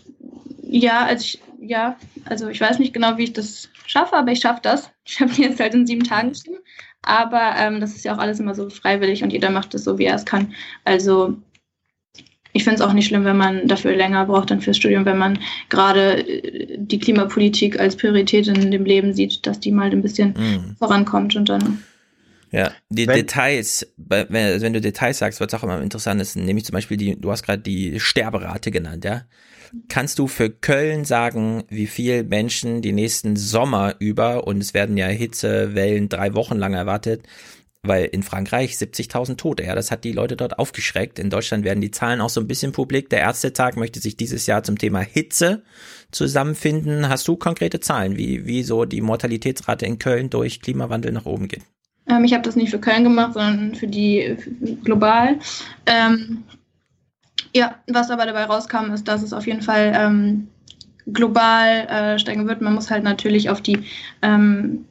ja, 0.62 1.06
also 1.06 1.22
ich, 1.24 1.42
ja, 1.68 1.96
also 2.24 2.48
ich 2.48 2.60
weiß 2.60 2.78
nicht 2.78 2.92
genau, 2.94 3.16
wie 3.18 3.24
ich 3.24 3.32
das 3.32 3.68
schaffe, 3.86 4.14
aber 4.16 4.32
ich 4.32 4.40
schaffe 4.40 4.60
das. 4.62 4.90
Ich 5.08 5.20
habe 5.20 5.32
die 5.32 5.42
jetzt 5.42 5.60
halt 5.60 5.72
in 5.74 5.86
sieben 5.86 6.02
Tagen 6.04 6.30
geschrieben. 6.30 6.58
Aber 7.02 7.54
ähm, 7.58 7.80
das 7.80 7.94
ist 7.94 8.04
ja 8.04 8.14
auch 8.14 8.18
alles 8.18 8.40
immer 8.40 8.54
so 8.56 8.68
freiwillig 8.70 9.22
und 9.22 9.32
jeder 9.32 9.50
macht 9.50 9.72
es 9.74 9.84
so, 9.84 9.98
wie 9.98 10.04
er 10.06 10.16
es 10.16 10.24
kann. 10.24 10.52
Also 10.84 11.36
ich 12.52 12.64
finde 12.64 12.76
es 12.76 12.80
auch 12.80 12.92
nicht 12.94 13.06
schlimm, 13.06 13.24
wenn 13.24 13.36
man 13.36 13.68
dafür 13.68 13.94
länger 13.94 14.24
braucht 14.24 14.50
dann 14.50 14.60
fürs 14.62 14.78
Studium, 14.78 15.04
wenn 15.04 15.18
man 15.18 15.38
gerade 15.68 16.26
äh, 16.26 16.76
die 16.78 16.98
Klimapolitik 16.98 17.78
als 17.78 17.96
Priorität 17.96 18.48
in 18.48 18.70
dem 18.70 18.84
Leben 18.84 19.12
sieht, 19.12 19.46
dass 19.46 19.60
die 19.60 19.72
mal 19.72 19.90
ein 19.90 20.02
bisschen 20.02 20.34
Mhm. 20.36 20.76
vorankommt 20.78 21.36
und 21.36 21.48
dann. 21.48 21.82
Ja, 22.52 22.70
die 22.88 23.06
Details, 23.06 23.86
bei- 23.98 24.24
wenn, 24.30 24.46
also 24.46 24.64
wenn 24.64 24.72
du 24.72 24.80
Details 24.80 25.18
sagst, 25.18 25.40
wird 25.40 25.52
es 25.52 25.58
auch 25.58 25.64
immer 25.64 25.74
am 25.74 25.82
interessantesten. 25.82 26.44
Nämlich 26.44 26.64
zum 26.64 26.72
Beispiel 26.72 26.96
die, 26.96 27.20
du 27.20 27.30
hast 27.30 27.42
gerade 27.42 27.60
die 27.60 28.00
Sterberate 28.00 28.70
genannt, 28.70 29.04
ja. 29.04 29.22
Kannst 29.88 30.18
du 30.18 30.26
für 30.26 30.50
Köln 30.50 31.04
sagen, 31.04 31.64
wie 31.68 31.86
viel 31.86 32.24
Menschen 32.24 32.82
die 32.82 32.92
nächsten 32.92 33.36
Sommer 33.36 33.94
über, 33.98 34.46
und 34.46 34.58
es 34.58 34.74
werden 34.74 34.96
ja 34.96 35.06
Hitzewellen 35.06 36.08
drei 36.08 36.34
Wochen 36.34 36.56
lang 36.56 36.74
erwartet, 36.74 37.22
weil 37.82 38.06
in 38.06 38.22
Frankreich 38.22 38.72
70.000 38.72 39.36
Tote, 39.36 39.64
ja, 39.64 39.74
das 39.74 39.90
hat 39.90 40.04
die 40.04 40.12
Leute 40.12 40.36
dort 40.36 40.58
aufgeschreckt. 40.58 41.18
In 41.18 41.30
Deutschland 41.30 41.64
werden 41.64 41.80
die 41.80 41.90
Zahlen 41.90 42.20
auch 42.20 42.30
so 42.30 42.40
ein 42.40 42.48
bisschen 42.48 42.72
publik. 42.72 43.10
Der 43.10 43.20
Ärztetag 43.20 43.76
möchte 43.76 44.00
sich 44.00 44.16
dieses 44.16 44.46
Jahr 44.46 44.62
zum 44.62 44.78
Thema 44.78 45.00
Hitze 45.00 45.62
zusammenfinden. 46.10 47.08
Hast 47.08 47.26
du 47.28 47.36
konkrete 47.36 47.80
Zahlen, 47.80 48.16
wie, 48.16 48.46
wie 48.46 48.62
so 48.62 48.84
die 48.84 49.00
Mortalitätsrate 49.00 49.86
in 49.86 49.98
Köln 49.98 50.30
durch 50.30 50.60
Klimawandel 50.60 51.12
nach 51.12 51.26
oben 51.26 51.48
geht? 51.48 51.62
Ähm, 52.08 52.24
ich 52.24 52.32
habe 52.32 52.42
das 52.42 52.56
nicht 52.56 52.70
für 52.70 52.78
Köln 52.78 53.04
gemacht, 53.04 53.34
sondern 53.34 53.74
für 53.74 53.86
die 53.86 54.36
für 54.36 54.50
global. 54.76 55.38
Ähm, 55.86 56.44
ja, 57.56 57.74
was 57.86 58.10
aber 58.10 58.26
dabei 58.26 58.44
rauskam, 58.44 58.92
ist, 58.92 59.08
dass 59.08 59.22
es 59.22 59.32
auf 59.32 59.46
jeden 59.46 59.62
Fall 59.62 59.92
ähm, 59.96 60.48
global 61.06 61.86
äh, 61.88 62.18
steigen 62.18 62.46
wird. 62.46 62.60
Man 62.60 62.74
muss 62.74 62.90
halt 62.90 63.02
natürlich 63.02 63.48
auf 63.48 63.62
die 63.62 63.84
ähm, 64.22 64.84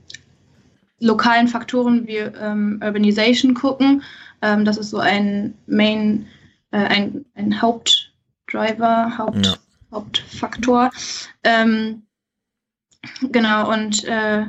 lokalen 1.00 1.48
Faktoren 1.48 2.08
wie 2.08 2.18
ähm, 2.18 2.80
Urbanization 2.84 3.54
gucken. 3.54 4.02
Ähm, 4.42 4.66
das 4.66 4.78
ist 4.78 4.90
so 4.90 4.98
ein 4.98 5.54
Main, 5.68 6.28
äh, 6.72 6.78
ein, 6.78 7.26
ein 7.36 7.62
Hauptdriver, 7.62 9.18
Haupt, 9.18 9.46
Ja. 9.46 9.56
Hauptfaktor. 9.92 10.90
Ähm, 11.44 12.04
genau, 13.32 13.72
und 13.72 14.04
äh, 14.06 14.46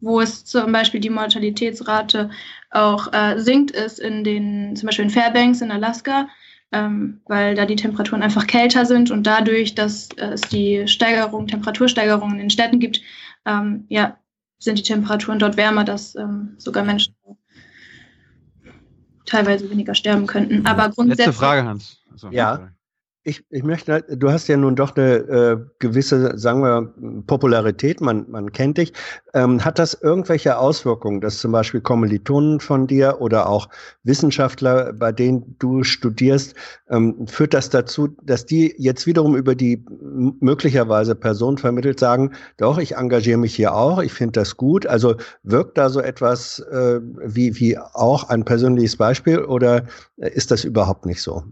wo 0.00 0.20
es 0.20 0.44
zum 0.44 0.72
Beispiel 0.72 1.00
die 1.00 1.10
Mortalitätsrate 1.10 2.30
auch 2.70 3.12
äh, 3.12 3.38
sinkt, 3.38 3.70
ist 3.70 3.98
in 4.00 4.24
den, 4.24 4.74
zum 4.76 4.86
Beispiel 4.86 5.04
in 5.04 5.10
Fairbanks 5.10 5.60
in 5.60 5.70
Alaska, 5.70 6.28
ähm, 6.72 7.20
weil 7.26 7.54
da 7.54 7.66
die 7.66 7.76
Temperaturen 7.76 8.22
einfach 8.22 8.46
kälter 8.46 8.86
sind 8.86 9.10
und 9.10 9.26
dadurch, 9.26 9.74
dass 9.74 10.08
äh, 10.16 10.26
es 10.26 10.42
die 10.42 10.86
Steigerung, 10.86 11.46
Temperatursteigerungen 11.46 12.36
in 12.36 12.42
den 12.42 12.50
Städten 12.50 12.78
gibt, 12.78 13.00
ähm, 13.44 13.84
ja, 13.88 14.16
sind 14.58 14.78
die 14.78 14.82
Temperaturen 14.82 15.38
dort 15.38 15.56
wärmer, 15.56 15.84
dass 15.84 16.14
ähm, 16.14 16.54
sogar 16.58 16.84
Menschen 16.84 17.14
teilweise 19.26 19.70
weniger 19.70 19.94
sterben 19.94 20.26
könnten. 20.26 20.66
Aber 20.66 20.90
grundsätzlich. 20.90 21.26
Letzte 21.26 21.40
Frage, 21.40 21.64
Hans. 21.64 21.98
Achso, 22.12 22.30
Ja. 22.30 22.70
Ich, 23.22 23.44
ich 23.50 23.62
möchte, 23.62 24.02
du 24.16 24.30
hast 24.30 24.48
ja 24.48 24.56
nun 24.56 24.76
doch 24.76 24.96
eine 24.96 25.14
äh, 25.16 25.58
gewisse, 25.78 26.38
sagen 26.38 26.62
wir, 26.62 26.94
Popularität, 27.26 28.00
man, 28.00 28.24
man 28.30 28.50
kennt 28.50 28.78
dich. 28.78 28.94
Ähm, 29.34 29.62
hat 29.62 29.78
das 29.78 29.92
irgendwelche 29.92 30.56
Auswirkungen, 30.56 31.20
dass 31.20 31.36
zum 31.36 31.52
Beispiel 31.52 31.82
Kommilitonen 31.82 32.60
von 32.60 32.86
dir 32.86 33.20
oder 33.20 33.46
auch 33.46 33.68
Wissenschaftler, 34.04 34.94
bei 34.94 35.12
denen 35.12 35.54
du 35.58 35.84
studierst, 35.84 36.54
ähm, 36.88 37.26
führt 37.26 37.52
das 37.52 37.68
dazu, 37.68 38.08
dass 38.22 38.46
die 38.46 38.74
jetzt 38.78 39.06
wiederum 39.06 39.36
über 39.36 39.54
die 39.54 39.84
möglicherweise 40.40 41.14
Person 41.14 41.58
vermittelt 41.58 42.00
sagen, 42.00 42.32
doch, 42.56 42.78
ich 42.78 42.96
engagiere 42.96 43.36
mich 43.36 43.54
hier 43.54 43.74
auch, 43.74 44.00
ich 44.00 44.14
finde 44.14 44.40
das 44.40 44.56
gut. 44.56 44.86
Also 44.86 45.16
wirkt 45.42 45.76
da 45.76 45.90
so 45.90 46.00
etwas 46.00 46.60
äh, 46.60 47.00
wie, 47.02 47.54
wie 47.60 47.76
auch 47.76 48.30
ein 48.30 48.46
persönliches 48.46 48.96
Beispiel 48.96 49.40
oder 49.40 49.84
äh, 50.16 50.30
ist 50.30 50.50
das 50.50 50.64
überhaupt 50.64 51.04
nicht 51.04 51.20
so? 51.20 51.44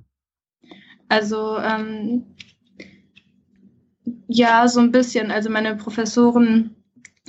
Also 1.09 1.59
ähm, 1.59 2.25
ja, 4.27 4.69
so 4.69 4.81
ein 4.81 4.93
bisschen. 4.93 5.31
Also 5.31 5.51
meine 5.51 5.77
Professoren 5.77 6.75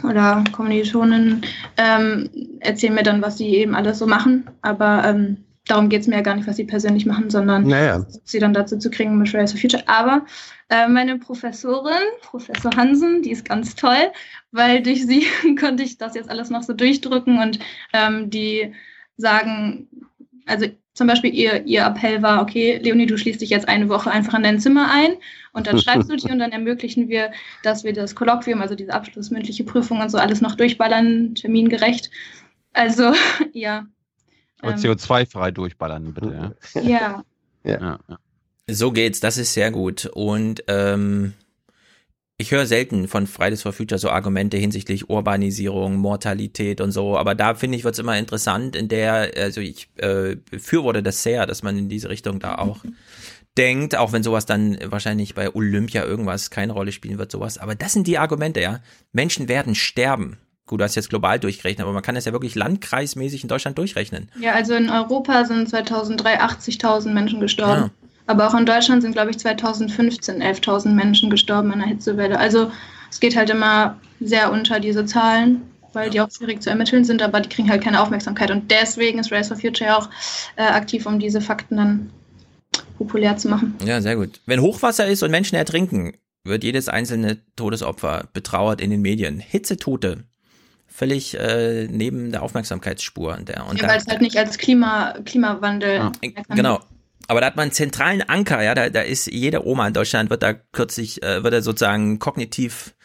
oder 0.04 0.44
Kommilitonen 0.52 1.42
ähm, 1.78 2.30
erzählen 2.60 2.96
mir 2.96 3.04
dann, 3.04 3.22
was 3.22 3.38
sie 3.38 3.48
eben 3.50 3.76
alles 3.76 4.00
so 4.00 4.08
machen. 4.08 4.50
Aber 4.62 5.04
ähm, 5.06 5.38
darum 5.68 5.90
geht 5.90 6.02
es 6.02 6.08
mir 6.08 6.16
ja 6.16 6.22
gar 6.22 6.36
nicht, 6.36 6.48
was 6.48 6.58
sie 6.58 6.66
persönlich 6.66 7.06
machen, 7.06 7.30
sondern 7.30 7.68
Naja. 7.68 8.06
sie 8.24 8.40
dann 8.40 8.54
dazu 8.54 8.78
zu 8.78 8.90
kriegen 8.90 9.18
mit 9.18 9.30
Fridays 9.30 9.52
for 9.52 9.60
Future. 9.60 9.84
Aber 9.88 10.26
äh, 10.70 10.88
meine 10.88 11.18
Professorin, 11.18 12.04
Professor 12.22 12.76
Hansen, 12.76 13.22
die 13.22 13.32
ist 13.32 13.46
ganz 13.46 13.76
toll, 13.76 14.12
weil 14.52 14.82
durch 14.82 15.06
sie 15.06 15.26
konnte 15.60 15.84
ich 15.84 15.98
das 15.98 16.16
jetzt 16.16 16.30
alles 16.30 16.50
noch 16.50 16.64
so 16.64 16.74
durchdrücken 16.74 17.40
und 17.40 17.60
ähm, 17.94 18.30
die 18.30 18.74
sagen, 19.18 19.88
also 20.46 20.66
zum 21.00 21.08
Beispiel 21.08 21.34
ihr, 21.34 21.66
ihr 21.66 21.86
Appell 21.86 22.22
war, 22.22 22.42
okay, 22.42 22.78
Leonie, 22.84 23.06
du 23.06 23.18
schließt 23.18 23.40
dich 23.40 23.50
jetzt 23.50 23.70
eine 23.70 23.88
Woche 23.88 24.12
einfach 24.12 24.34
in 24.34 24.44
dein 24.44 24.60
Zimmer 24.60 24.92
ein 24.92 25.14
und 25.54 25.66
dann 25.66 25.80
schreibst 25.80 26.10
du 26.10 26.16
dich 26.18 26.26
und 26.30 26.40
dann 26.40 26.52
ermöglichen 26.52 27.08
wir, 27.08 27.32
dass 27.64 27.86
wir 27.86 27.94
das 27.94 28.16
Kolloquium, 28.16 28.62
also 28.62 28.76
diese 28.76 28.94
abschlussmündliche 28.94 29.64
Prüfung 29.64 30.02
und 30.02 30.10
so 30.10 30.18
alles 30.18 30.42
noch 30.42 30.56
durchballern, 30.56 31.36
termingerecht. 31.36 32.12
Also, 32.74 33.14
ja. 33.54 33.86
Aber 34.62 34.74
Ähm, 34.74 34.78
CO2-frei 34.78 35.52
durchballern, 35.52 36.14
bitte. 36.14 36.54
Ja. 36.74 36.82
ja. 36.82 37.24
Ja. 37.64 38.00
ja. 38.10 38.18
So 38.68 38.92
geht's, 38.92 39.22
das 39.22 39.38
ist 39.38 39.54
sehr 39.54 39.72
gut. 39.72 40.06
Und 40.06 40.66
ähm, 40.68 41.34
ich 42.40 42.52
höre 42.52 42.66
selten 42.66 43.10
von 43.10 43.28
Fridays 43.28 43.62
for 43.62 43.74
Future 43.74 44.00
so 44.00 44.10
Argumente 44.10 44.56
hinsichtlich 44.56 45.10
Urbanisierung, 45.10 45.98
Mortalität 45.98 46.80
und 46.80 46.92
so, 46.92 47.18
aber 47.18 47.36
da 47.36 47.54
finde 47.54 47.78
ich, 47.78 47.84
wird's 47.84 48.00
immer 48.00 48.18
interessant, 48.18 48.78
in 48.78 48.88
der, 48.88 49.32
also 49.36 49.60
ich 49.60 49.90
äh, 49.98 50.38
befürworte 50.50 51.04
das 51.04 51.22
sehr, 51.22 51.46
dass 51.46 51.64
man 51.64 51.78
in 51.78 51.90
diese 51.90 52.10
Richtung 52.10 52.40
da 52.40 52.56
auch 52.56 52.80
denkt, 53.58 53.98
auch 53.98 54.14
wenn 54.14 54.24
sowas 54.24 54.46
dann 54.46 54.78
wahrscheinlich 54.86 55.36
bei 55.36 55.54
Olympia 55.54 56.06
irgendwas 56.06 56.50
keine 56.50 56.72
Rolle 56.72 56.94
spielen 56.94 57.18
wird, 57.18 57.30
sowas. 57.30 57.58
Aber 57.58 57.76
das 57.76 57.92
sind 57.92 58.08
die 58.08 58.18
Argumente, 58.18 58.62
ja. 58.62 58.80
Menschen 59.12 59.50
werden 59.50 59.76
sterben. 59.76 60.38
Gut, 60.66 60.80
du 60.80 60.86
hast 60.86 60.96
jetzt 60.96 61.10
global 61.10 61.40
durchgerechnet, 61.40 61.84
aber 61.84 61.94
man 61.94 62.04
kann 62.04 62.16
das 62.16 62.24
ja 62.24 62.32
wirklich 62.32 62.56
landkreismäßig 62.56 63.44
in 63.44 63.50
Deutschland 63.50 63.78
durchrechnen. 63.78 64.32
Ja, 64.40 64.54
also 64.54 64.76
in 64.76 64.90
Europa 64.90 65.44
sind 65.44 65.68
2003 65.68 66.42
80.000 66.42 67.10
Menschen 67.10 67.42
gestorben. 67.42 67.92
Aber 68.30 68.48
auch 68.48 68.54
in 68.54 68.68
Deutschland 68.68 69.02
sind, 69.02 69.14
glaube 69.14 69.32
ich, 69.32 69.40
2015 69.40 70.44
11.000 70.44 70.90
Menschen 70.90 71.32
gestorben 71.32 71.74
an 71.74 71.80
der 71.80 71.88
Hitzewelle. 71.88 72.38
Also 72.38 72.72
es 73.10 73.20
geht 73.20 73.36
halt 73.36 73.50
immer 73.50 74.00
sehr 74.20 74.52
unter 74.52 74.80
diese 74.80 75.04
Zahlen. 75.06 75.64
weil 75.94 76.12
die 76.12 76.22
auch 76.22 76.30
schwierig 76.30 76.62
zu 76.62 76.70
ermitteln 76.70 77.04
sind, 77.04 77.24
aber 77.24 77.42
die 77.42 77.50
kriegen 77.50 77.68
halt 77.68 77.84
keine 77.84 78.00
Aufmerksamkeit. 78.00 78.52
Und 78.52 78.70
deswegen 78.70 79.18
ist 79.18 79.32
Race 79.32 79.48
for 79.48 79.58
Future 79.58 79.90
ja 79.90 79.98
auch 79.98 80.08
äh, 80.56 80.62
aktiv, 80.62 81.08
um 81.08 81.18
diese 81.18 81.42
Fakten 81.42 81.78
dann 81.78 82.12
populär 83.00 83.36
zu 83.38 83.50
machen. 83.50 83.76
Ja, 83.84 84.00
sehr 84.00 84.16
gut. 84.16 84.40
Wenn 84.46 84.62
Hochwasser 84.62 85.08
ist 85.08 85.24
und 85.24 85.32
Menschen 85.32 85.56
ertrinken, 85.56 86.14
wird 86.44 86.64
jedes 86.64 86.88
einzelne 86.88 87.40
Todesopfer 87.56 88.26
betrauert 88.34 88.80
in 88.80 88.92
den 88.92 89.02
Medien. 89.02 89.40
Hitzetote. 89.40 90.26
Völlig 90.86 91.36
äh, 91.40 91.88
neben 91.90 92.32
der 92.32 92.44
Aufmerksamkeitsspur. 92.44 93.38
Der, 93.38 93.66
und 93.66 93.82
Ja, 93.82 93.88
weil 93.88 93.98
es 93.98 94.06
halt 94.06 94.22
nicht 94.22 94.38
als 94.38 94.60
Klima, 94.60 95.16
Klimawandel. 95.26 96.12
erkannt 96.22 96.46
Genau. 96.50 96.80
Aber 97.30 97.42
da 97.42 97.46
hat 97.48 97.56
man 97.56 97.64
einen 97.64 97.72
zentralen 97.72 98.24
Anker, 98.24 98.64
ja, 98.64 98.74
da, 98.74 98.90
da 98.90 99.02
ist 99.02 99.28
jede 99.28 99.64
Oma 99.64 99.88
in 99.88 99.94
Deutschland, 99.94 100.32
wird 100.32 100.42
da 100.42 100.54
kürzlich, 100.54 101.22
äh, 101.22 101.44
wird 101.44 101.54
er 101.54 101.62
sozusagen 101.62 102.18
kognitiv 102.18 102.96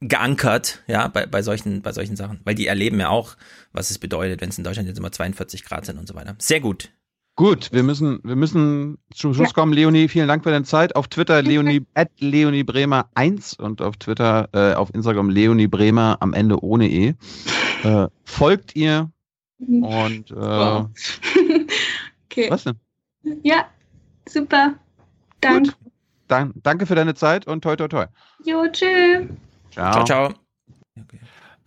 geankert, 0.00 0.82
ja, 0.88 1.06
bei, 1.06 1.26
bei 1.26 1.40
solchen, 1.40 1.80
bei 1.80 1.92
solchen 1.92 2.16
Sachen. 2.16 2.40
Weil 2.42 2.56
die 2.56 2.66
erleben 2.66 2.98
ja 2.98 3.10
auch, 3.10 3.36
was 3.72 3.92
es 3.92 4.00
bedeutet, 4.00 4.40
wenn 4.40 4.48
es 4.48 4.58
in 4.58 4.64
Deutschland 4.64 4.88
jetzt 4.88 4.98
immer 4.98 5.12
42 5.12 5.64
Grad 5.64 5.86
sind 5.86 5.98
und 5.98 6.08
so 6.08 6.16
weiter. 6.16 6.34
Sehr 6.40 6.58
gut. 6.58 6.90
Gut, 7.36 7.70
wir 7.72 7.84
müssen, 7.84 8.18
wir 8.24 8.34
müssen 8.34 8.98
zum 9.14 9.34
Schluss 9.34 9.54
kommen. 9.54 9.72
Leonie, 9.72 10.08
vielen 10.08 10.26
Dank 10.26 10.42
für 10.42 10.50
deine 10.50 10.64
Zeit. 10.64 10.96
Auf 10.96 11.06
Twitter 11.06 11.40
Leonie, 11.40 11.86
at 11.94 12.10
Leonie 12.18 12.64
Bremer 12.64 13.08
1 13.14 13.54
und 13.54 13.80
auf 13.82 13.96
Twitter, 13.98 14.48
äh, 14.52 14.74
auf 14.74 14.92
Instagram 14.92 15.30
Leonie 15.30 15.68
Bremer 15.68 16.16
am 16.18 16.32
Ende 16.32 16.60
ohne 16.60 16.90
E. 16.90 17.14
Äh, 17.84 18.08
folgt 18.24 18.74
ihr 18.74 19.12
und 19.60 20.32
äh, 20.32 20.34
Wow. 20.34 20.88
Okay. 22.26 22.50
was 22.50 22.64
denn? 22.64 22.80
Ja, 23.42 23.66
super. 24.28 24.74
Danke. 25.40 25.72
Dan 26.28 26.54
danke 26.62 26.86
für 26.86 26.94
deine 26.94 27.14
Zeit 27.14 27.46
und 27.46 27.62
toi 27.62 27.76
toi 27.76 27.88
toi. 27.88 28.06
Jo, 28.44 28.66
tschüss. 28.70 29.28
Ciao. 29.70 29.92
Ciao, 29.92 30.04
ciao. 30.04 30.34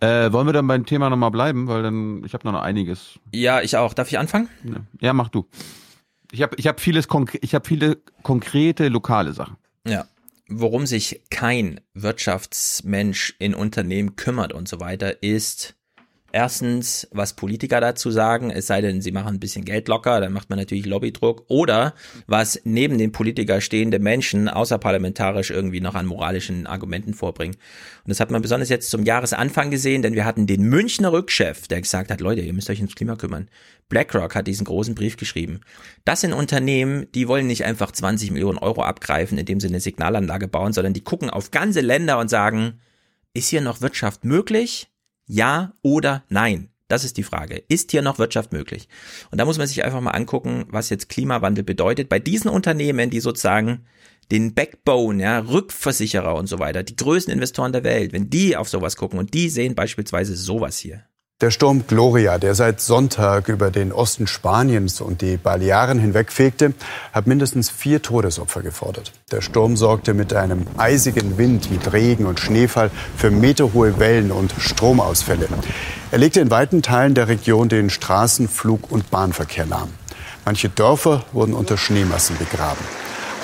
Äh, 0.00 0.32
wollen 0.32 0.46
wir 0.46 0.52
dann 0.52 0.66
beim 0.66 0.86
Thema 0.86 1.10
nochmal 1.10 1.30
bleiben, 1.30 1.66
weil 1.66 1.82
dann, 1.82 2.22
ich 2.24 2.32
habe 2.32 2.50
noch 2.50 2.60
einiges. 2.60 3.18
Ja, 3.32 3.60
ich 3.60 3.76
auch. 3.76 3.94
Darf 3.94 4.08
ich 4.08 4.18
anfangen? 4.18 4.48
Ja, 5.00 5.12
mach 5.12 5.28
du. 5.28 5.46
Ich 6.30 6.42
habe 6.42 6.54
ich 6.56 6.66
hab 6.66 6.80
vieles, 6.80 7.08
ich 7.40 7.54
habe 7.54 7.66
viele 7.66 7.98
konkrete 8.22 8.88
lokale 8.88 9.32
Sachen. 9.32 9.56
Ja. 9.86 10.06
Worum 10.48 10.86
sich 10.86 11.22
kein 11.30 11.80
Wirtschaftsmensch 11.94 13.34
in 13.38 13.54
Unternehmen 13.54 14.16
kümmert 14.16 14.52
und 14.52 14.68
so 14.68 14.80
weiter, 14.80 15.22
ist 15.22 15.74
erstens, 16.32 17.08
was 17.10 17.34
Politiker 17.34 17.80
dazu 17.80 18.10
sagen, 18.10 18.50
es 18.50 18.66
sei 18.66 18.80
denn, 18.80 19.00
sie 19.00 19.12
machen 19.12 19.36
ein 19.36 19.40
bisschen 19.40 19.64
Geld 19.64 19.88
locker, 19.88 20.20
dann 20.20 20.32
macht 20.32 20.50
man 20.50 20.58
natürlich 20.58 20.86
Lobbydruck, 20.86 21.44
oder 21.48 21.94
was 22.26 22.60
neben 22.64 22.98
den 22.98 23.12
Politiker 23.12 23.60
stehende 23.60 23.98
Menschen 23.98 24.48
außerparlamentarisch 24.48 25.50
irgendwie 25.50 25.80
noch 25.80 25.94
an 25.94 26.06
moralischen 26.06 26.66
Argumenten 26.66 27.14
vorbringen. 27.14 27.54
Und 27.54 28.10
das 28.10 28.20
hat 28.20 28.30
man 28.30 28.42
besonders 28.42 28.68
jetzt 28.68 28.90
zum 28.90 29.04
Jahresanfang 29.04 29.70
gesehen, 29.70 30.02
denn 30.02 30.14
wir 30.14 30.24
hatten 30.24 30.46
den 30.46 30.62
Münchner 30.62 31.12
Rückchef, 31.12 31.68
der 31.68 31.80
gesagt 31.80 32.10
hat, 32.10 32.20
Leute, 32.20 32.42
ihr 32.42 32.52
müsst 32.52 32.70
euch 32.70 32.78
ums 32.78 32.94
Klima 32.94 33.16
kümmern. 33.16 33.48
BlackRock 33.88 34.34
hat 34.34 34.46
diesen 34.46 34.66
großen 34.66 34.94
Brief 34.94 35.16
geschrieben. 35.16 35.60
Das 36.04 36.20
sind 36.20 36.34
Unternehmen, 36.34 37.06
die 37.14 37.26
wollen 37.28 37.46
nicht 37.46 37.64
einfach 37.64 37.90
20 37.90 38.30
Millionen 38.32 38.58
Euro 38.58 38.82
abgreifen, 38.82 39.38
indem 39.38 39.60
sie 39.60 39.68
eine 39.68 39.80
Signalanlage 39.80 40.48
bauen, 40.48 40.72
sondern 40.72 40.92
die 40.92 41.04
gucken 41.04 41.30
auf 41.30 41.50
ganze 41.50 41.80
Länder 41.80 42.18
und 42.18 42.28
sagen, 42.28 42.80
ist 43.34 43.48
hier 43.48 43.60
noch 43.60 43.80
Wirtschaft 43.80 44.24
möglich? 44.24 44.87
Ja 45.28 45.74
oder 45.82 46.24
nein? 46.28 46.70
Das 46.88 47.04
ist 47.04 47.18
die 47.18 47.22
Frage. 47.22 47.62
Ist 47.68 47.90
hier 47.90 48.00
noch 48.00 48.18
Wirtschaft 48.18 48.52
möglich? 48.52 48.88
Und 49.30 49.38
da 49.38 49.44
muss 49.44 49.58
man 49.58 49.66
sich 49.66 49.84
einfach 49.84 50.00
mal 50.00 50.12
angucken, 50.12 50.64
was 50.70 50.88
jetzt 50.88 51.10
Klimawandel 51.10 51.62
bedeutet. 51.62 52.08
Bei 52.08 52.18
diesen 52.18 52.50
Unternehmen, 52.50 53.10
die 53.10 53.20
sozusagen 53.20 53.84
den 54.32 54.54
Backbone, 54.54 55.22
ja, 55.22 55.38
Rückversicherer 55.38 56.34
und 56.34 56.46
so 56.46 56.58
weiter, 56.58 56.82
die 56.82 56.96
größten 56.96 57.32
Investoren 57.32 57.72
der 57.72 57.84
Welt, 57.84 58.12
wenn 58.12 58.30
die 58.30 58.56
auf 58.56 58.68
sowas 58.68 58.96
gucken 58.96 59.18
und 59.18 59.34
die 59.34 59.50
sehen 59.50 59.74
beispielsweise 59.74 60.34
sowas 60.34 60.78
hier. 60.78 61.04
Der 61.40 61.52
Sturm 61.52 61.86
Gloria, 61.86 62.36
der 62.38 62.56
seit 62.56 62.80
Sonntag 62.80 63.46
über 63.46 63.70
den 63.70 63.92
Osten 63.92 64.26
Spaniens 64.26 65.00
und 65.00 65.22
die 65.22 65.36
Balearen 65.36 66.00
hinwegfegte, 66.00 66.74
hat 67.12 67.28
mindestens 67.28 67.70
vier 67.70 68.02
Todesopfer 68.02 68.60
gefordert. 68.60 69.12
Der 69.30 69.40
Sturm 69.40 69.76
sorgte 69.76 70.14
mit 70.14 70.34
einem 70.34 70.66
eisigen 70.78 71.38
Wind, 71.38 71.70
mit 71.70 71.92
Regen 71.92 72.26
und 72.26 72.40
Schneefall 72.40 72.90
für 73.16 73.30
meterhohe 73.30 74.00
Wellen 74.00 74.32
und 74.32 74.52
Stromausfälle. 74.58 75.46
Er 76.10 76.18
legte 76.18 76.40
in 76.40 76.50
weiten 76.50 76.82
Teilen 76.82 77.14
der 77.14 77.28
Region 77.28 77.68
den 77.68 77.88
Straßen-, 77.88 78.48
Flug- 78.48 78.90
und 78.90 79.08
Bahnverkehr 79.12 79.66
lahm. 79.66 79.90
Manche 80.44 80.68
Dörfer 80.68 81.24
wurden 81.30 81.54
unter 81.54 81.76
Schneemassen 81.76 82.36
begraben. 82.36 82.84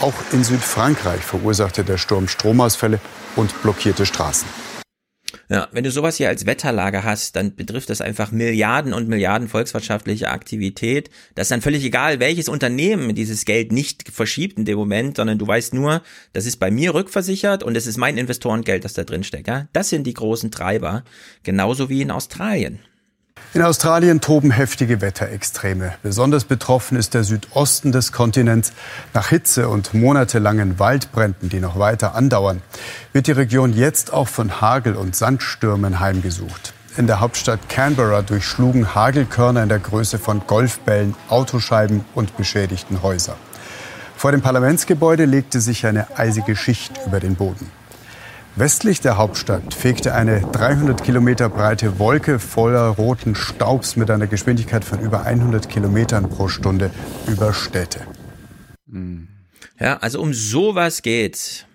Auch 0.01 0.15
in 0.33 0.43
Südfrankreich 0.43 1.21
verursachte 1.21 1.85
der 1.85 1.99
Sturm 1.99 2.27
Stromausfälle 2.27 2.99
und 3.37 3.63
blockierte 3.63 4.05
Straßen. 4.05 4.49
Ja, 5.51 5.69
wenn 5.73 5.85
du 5.85 5.91
sowas 5.91 6.17
hier 6.17 6.29
als 6.29 6.47
Wetterlage 6.47 7.05
hast, 7.05 7.37
dann 7.37 7.55
betrifft 7.55 7.91
das 7.91 8.01
einfach 8.01 8.33
Milliarden 8.33 8.95
und 8.95 9.09
Milliarden 9.09 9.49
volkswirtschaftliche 9.49 10.31
Aktivität. 10.31 11.11
Das 11.35 11.47
ist 11.47 11.51
dann 11.51 11.61
völlig 11.61 11.85
egal, 11.85 12.19
welches 12.19 12.49
Unternehmen 12.49 13.15
dieses 13.15 13.45
Geld 13.45 13.71
nicht 13.71 14.09
verschiebt 14.11 14.59
in 14.59 14.65
dem 14.65 14.79
Moment, 14.79 15.17
sondern 15.17 15.39
du 15.39 15.47
weißt 15.47 15.75
nur, 15.75 16.03
das 16.33 16.47
ist 16.47 16.57
bei 16.57 16.71
mir 16.71 16.95
rückversichert 16.95 17.63
und 17.63 17.77
es 17.77 17.87
ist 17.87 17.99
mein 17.99 18.17
Investorengeld, 18.17 18.85
das 18.85 18.95
da 18.95 19.05
drin 19.05 19.25
steckt. 19.25 19.49
Ja? 19.49 19.69
Das 19.73 19.91
sind 19.91 20.07
die 20.07 20.15
großen 20.15 20.51
Treiber, 20.51 21.05
genauso 21.43 21.89
wie 21.91 22.03
in 22.03 22.11
Australien. 22.11 22.79
In 23.55 23.63
Australien 23.63 24.21
toben 24.21 24.51
heftige 24.51 25.01
Wetterextreme. 25.01 25.95
Besonders 26.03 26.43
betroffen 26.43 26.99
ist 26.99 27.15
der 27.15 27.23
Südosten 27.23 27.93
des 27.93 28.11
Kontinents. 28.11 28.73
Nach 29.13 29.29
Hitze 29.29 29.69
und 29.69 29.95
monatelangen 29.95 30.81
Waldbränden, 30.81 31.51
die 31.51 31.61
noch 31.61 31.79
weiter 31.79 32.17
andauern, 32.17 32.63
wird 33.13 33.29
die 33.29 33.33
Region 33.33 33.73
jetzt 33.73 34.13
auch 34.13 34.27
von 34.27 34.61
Hagel- 34.61 34.97
und 34.97 35.15
Sandstürmen 35.15 36.01
heimgesucht. 36.01 36.75
In 36.97 37.07
der 37.07 37.21
Hauptstadt 37.21 37.69
Canberra 37.69 38.23
durchschlugen 38.23 38.93
Hagelkörner 38.93 39.63
in 39.63 39.69
der 39.69 39.79
Größe 39.79 40.19
von 40.19 40.45
Golfbällen 40.49 41.15
Autoscheiben 41.29 42.05
und 42.17 42.37
beschädigten 42.37 43.05
Häuser. 43.05 43.37
Vor 44.17 44.33
dem 44.33 44.43
Parlamentsgebäude 44.43 45.27
legte 45.27 45.61
sich 45.61 45.87
eine 45.87 46.19
eisige 46.19 46.57
Schicht 46.57 47.01
über 47.07 47.21
den 47.21 47.37
Boden. 47.37 47.71
Westlich 48.57 49.01
der 49.01 49.17
Hauptstadt 49.17 49.75
fegte 49.75 50.15
eine 50.15 50.41
300 50.41 51.03
Kilometer 51.03 51.49
breite 51.49 51.99
Wolke 51.99 52.39
voller 52.39 52.87
roten 52.87 53.35
Staubs 53.35 53.97
mit 53.97 54.13
einer 54.13 54.29
Geschwindigkeit 54.29 54.85
von 54.85 55.01
über 55.01 55.25
100 55.25 55.69
Kilometern 55.69 56.31
pro 56.31 56.47
Stunde 56.47 56.93
über 57.27 57.53
Städte. 57.53 58.07
Ja, 59.81 59.97
also 59.97 60.21
um 60.23 60.33
sowas 60.33 61.03
geht's. 61.03 61.67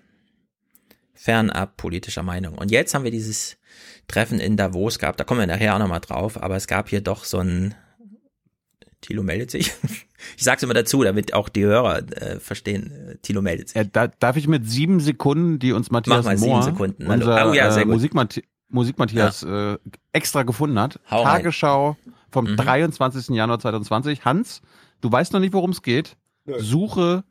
Fernab 1.13 1.75
politischer 1.75 2.23
Meinung. 2.23 2.57
Und 2.57 2.71
jetzt 2.71 2.93
haben 2.93 3.03
wir 3.03 3.11
dieses 3.11 3.57
Treffen 4.07 4.39
in 4.39 4.55
Davos 4.55 4.99
gehabt. 4.99 5.19
Da 5.19 5.25
kommen 5.25 5.41
wir 5.41 5.47
nachher 5.47 5.75
auch 5.75 5.79
nochmal 5.79 5.99
drauf. 5.99 6.41
Aber 6.41 6.55
es 6.55 6.67
gab 6.67 6.87
hier 6.87 7.01
doch 7.01 7.25
so 7.25 7.39
ein. 7.39 7.75
Thilo 9.01 9.21
meldet 9.21 9.51
sich. 9.51 9.73
Ich 10.37 10.43
sag's 10.43 10.63
immer 10.63 10.73
dazu, 10.73 11.03
damit 11.03 11.33
auch 11.33 11.49
die 11.49 11.63
Hörer 11.63 11.99
äh, 12.11 12.39
verstehen. 12.39 12.91
Äh, 12.91 13.17
Thilo 13.21 13.41
meldet 13.41 13.69
sich. 13.69 13.77
Äh, 13.77 13.87
da, 13.91 14.07
darf 14.07 14.35
ich 14.37 14.47
mit 14.47 14.69
sieben 14.69 14.99
Sekunden, 14.99 15.59
die 15.59 15.71
uns 15.71 15.91
Matthias 15.91 16.17
Mach 16.17 16.31
mal 16.31 16.37
sieben 16.37 16.51
Mohr, 16.51 16.63
Sekunden. 16.63 17.07
Hallo. 17.07 17.13
unser 17.25 17.49
Oh 17.49 17.53
ja, 17.53 17.71
sehr 17.71 17.83
äh, 17.83 17.85
gut. 17.85 17.93
Musikmathi 17.95 18.43
Musikmatthias 18.71 19.41
äh, 19.43 19.77
extra 20.13 20.43
gefunden 20.43 20.79
hat. 20.79 20.99
Hau 21.09 21.23
rein. 21.23 21.37
Tagesschau 21.37 21.97
vom 22.29 22.45
Mhm. 22.51 22.55
23. 22.57 23.35
Januar 23.35 23.59
2020. 23.59 24.25
Hans, 24.25 24.61
du 25.01 25.11
weißt 25.11 25.33
noch 25.33 25.39
nicht, 25.39 25.53
worum 25.53 25.71
es 25.71 25.81
geht. 25.81 26.15
Suche 26.57 27.23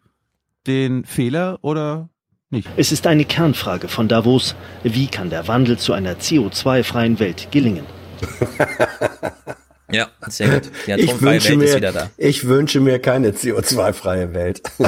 den 0.67 1.05
Fehler 1.05 1.59
oder 1.63 2.09
nicht? 2.51 2.69
Es 2.77 2.91
ist 2.93 3.07
eine 3.07 3.25
Kernfrage 3.25 3.89
von 3.89 4.09
Davos. 4.09 4.55
Wie 4.83 5.07
kann 5.07 5.31
der 5.31 5.47
Wandel 5.49 5.79
zu 5.79 5.93
einer 5.93 6.15
CO2-freien 6.15 7.21
Welt 7.21 7.49
gelingen? 7.53 7.85
Ja, 9.91 10.09
sehr 10.29 10.49
gut. 10.49 10.71
Die 10.87 10.93
Ich 10.97 11.09
atomfreie 11.09 11.33
wünsche, 11.35 11.49
Welt 11.51 11.63
ist 11.63 11.71
mir, 11.71 11.77
wieder 11.77 11.93
da. 11.93 12.11
ich 12.17 12.47
wünsche 12.49 12.81
mir 12.81 12.99
keine 12.99 13.31
CO2-freie 13.31 14.35
Welt. 14.35 14.63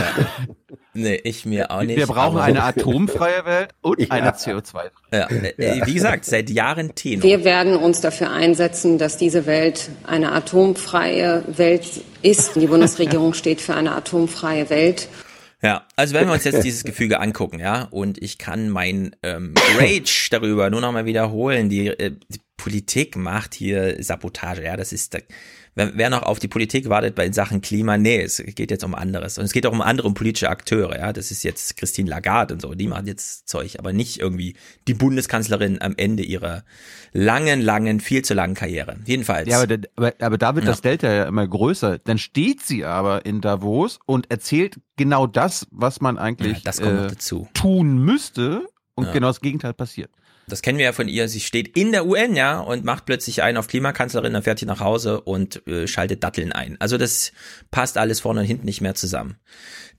Nee, 0.92 1.20
ich 1.22 1.46
mir 1.46 1.70
auch 1.70 1.82
nicht. 1.82 1.96
Wir 1.96 2.08
brauchen 2.08 2.40
eine 2.40 2.64
atomfreie 2.64 3.44
Welt 3.44 3.70
und 3.80 4.00
Ja. 4.00 4.08
eine 4.08 4.30
CO2. 4.32 4.90
Ja, 5.12 5.28
äh, 5.30 5.86
wie 5.86 5.94
gesagt, 5.94 6.24
seit 6.24 6.50
Jahren 6.50 6.96
Tenor. 6.96 7.22
Wir 7.22 7.44
werden 7.44 7.76
uns 7.76 8.00
dafür 8.00 8.30
einsetzen, 8.32 8.98
dass 8.98 9.16
diese 9.16 9.46
Welt 9.46 9.88
eine 10.04 10.32
atomfreie 10.32 11.44
Welt 11.46 11.84
ist. 12.22 12.56
Die 12.56 12.66
Bundesregierung 12.66 13.34
steht 13.34 13.60
für 13.60 13.74
eine 13.74 13.92
atomfreie 13.94 14.68
Welt. 14.68 15.06
Ja, 15.62 15.86
also 15.94 16.14
wenn 16.14 16.26
wir 16.26 16.32
uns 16.32 16.44
jetzt 16.44 16.64
dieses 16.64 16.84
Gefüge 16.84 17.20
angucken, 17.20 17.58
ja, 17.58 17.82
und 17.90 18.20
ich 18.22 18.38
kann 18.38 18.70
mein 18.70 19.14
ähm, 19.22 19.54
Rage 19.78 20.28
darüber 20.30 20.70
nur 20.70 20.80
nochmal 20.80 21.04
wiederholen, 21.04 21.68
die, 21.68 21.88
äh, 21.88 22.12
die 22.28 22.40
Politik 22.56 23.16
macht 23.16 23.54
hier 23.54 24.02
Sabotage, 24.02 24.64
ja, 24.64 24.76
das 24.76 24.92
ist, 24.92 25.16
wer, 25.74 26.10
noch 26.10 26.22
auf 26.22 26.38
die 26.38 26.48
Politik 26.48 26.88
wartet 26.88 27.14
bei 27.14 27.30
Sachen 27.32 27.60
Klima, 27.60 27.96
nee, 27.96 28.20
es 28.22 28.42
geht 28.54 28.70
jetzt 28.70 28.84
um 28.84 28.94
anderes 28.94 29.38
und 29.38 29.44
es 29.44 29.52
geht 29.52 29.66
auch 29.66 29.72
um 29.72 29.80
andere 29.82 30.12
politische 30.12 30.50
Akteure, 30.50 30.96
ja, 30.98 31.12
das 31.12 31.30
ist 31.30 31.42
jetzt 31.42 31.76
Christine 31.76 32.10
Lagarde 32.10 32.54
und 32.54 32.60
so, 32.62 32.74
die 32.74 32.86
machen 32.88 33.06
jetzt 33.06 33.48
Zeug, 33.48 33.78
aber 33.78 33.92
nicht 33.92 34.18
irgendwie 34.20 34.56
die 34.88 34.94
Bundeskanzlerin 34.94 35.80
am 35.80 35.94
Ende 35.96 36.22
ihrer 36.22 36.64
langen, 37.12 37.60
langen, 37.60 38.00
viel 38.00 38.22
zu 38.22 38.34
langen 38.34 38.54
Karriere. 38.54 38.96
Jedenfalls. 39.04 39.48
Ja, 39.48 39.58
aber, 39.62 39.76
da- 39.78 39.88
aber, 39.96 40.12
aber 40.20 40.38
da 40.38 40.54
wird 40.54 40.64
Ja. 40.64 40.70
das 40.70 40.80
Delta 40.82 41.12
ja 41.12 41.24
immer 41.24 41.46
größer. 41.46 41.98
Dann 41.98 42.18
steht 42.18 42.60
sie 42.62 42.84
aber 42.84 43.24
in 43.26 43.40
Davos 43.40 43.98
und 44.06 44.30
erzählt 44.30 44.78
genau 44.96 45.26
das, 45.26 45.66
was 45.70 46.00
man 46.00 46.18
eigentlich 46.18 46.62
Ja, 46.64 46.70
äh, 46.72 47.08
dazu. 47.08 47.48
tun 47.54 47.98
müsste 47.98 48.66
und 48.94 49.06
Ja. 49.06 49.12
genau 49.12 49.28
das 49.28 49.40
Gegenteil 49.40 49.72
passiert. 49.74 50.10
Das 50.50 50.62
kennen 50.62 50.78
wir 50.78 50.84
ja 50.84 50.92
von 50.92 51.08
ihr. 51.08 51.28
Sie 51.28 51.40
steht 51.40 51.76
in 51.76 51.92
der 51.92 52.06
UN, 52.06 52.36
ja, 52.36 52.60
und 52.60 52.84
macht 52.84 53.06
plötzlich 53.06 53.42
einen 53.42 53.56
auf 53.56 53.68
Klimakanzlerin, 53.68 54.32
dann 54.32 54.42
fährt 54.42 54.58
sie 54.58 54.66
nach 54.66 54.80
Hause 54.80 55.20
und 55.20 55.66
äh, 55.66 55.86
schaltet 55.86 56.22
Datteln 56.22 56.52
ein. 56.52 56.76
Also 56.80 56.98
das 56.98 57.32
passt 57.70 57.98
alles 57.98 58.20
vorne 58.20 58.40
und 58.40 58.46
hinten 58.46 58.66
nicht 58.66 58.80
mehr 58.80 58.94
zusammen. 58.94 59.36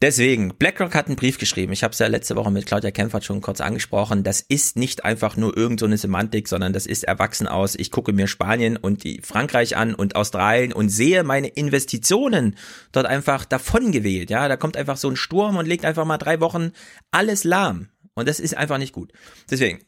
Deswegen, 0.02 0.56
BlackRock 0.58 0.96
hat 0.96 1.08
einen 1.08 1.16
Brief 1.16 1.38
geschrieben. 1.38 1.74
Ich 1.74 1.84
habe 1.84 1.92
es 1.92 2.00
ja 2.00 2.08
letzte 2.08 2.36
Woche 2.36 2.50
mit 2.50 2.66
Claudia 2.66 2.90
Kempfert 2.90 3.24
schon 3.24 3.40
kurz 3.42 3.62
angesprochen. 3.62 4.24
Das 4.24 4.42
ist 4.42 4.76
nicht 4.76 5.06
einfach 5.06 5.38
nur 5.38 5.56
irgend 5.56 5.80
so 5.80 5.86
eine 5.86 5.98
Semantik, 5.98 6.48
sondern 6.48 6.74
das 6.74 6.88
ist 6.88 7.04
erwachsen 7.04 7.48
aus. 7.48 7.76
Ich 7.76 7.92
gucke 7.92 8.12
mir 8.12 8.28
Spanien 8.28 8.78
und 8.78 9.04
die 9.04 9.22
Frankreich 9.22 9.78
an 9.78 9.94
und 9.94 10.16
Australien 10.16 10.74
und 10.74 10.90
sehe 10.90 11.24
meine 11.24 11.50
Investitionen 11.50 12.58
dort 12.92 13.06
einfach 13.06 13.46
davon 13.46 13.92
gewählt. 13.92 14.32
Ja, 14.32 14.48
da 14.48 14.58
kommt 14.58 14.76
einfach 14.76 14.98
so 14.98 15.08
ein 15.08 15.16
Sturm 15.16 15.58
und 15.58 15.68
legt 15.68 15.86
einfach 15.86 16.06
mal 16.06 16.18
drei 16.18 16.40
Wochen 16.40 16.72
alles 17.12 17.44
lahm. 17.44 17.90
Und 18.16 18.28
das 18.28 18.40
ist 18.40 18.58
einfach 18.58 18.80
nicht 18.80 18.94
gut. 18.94 19.14
Deswegen, 19.50 19.80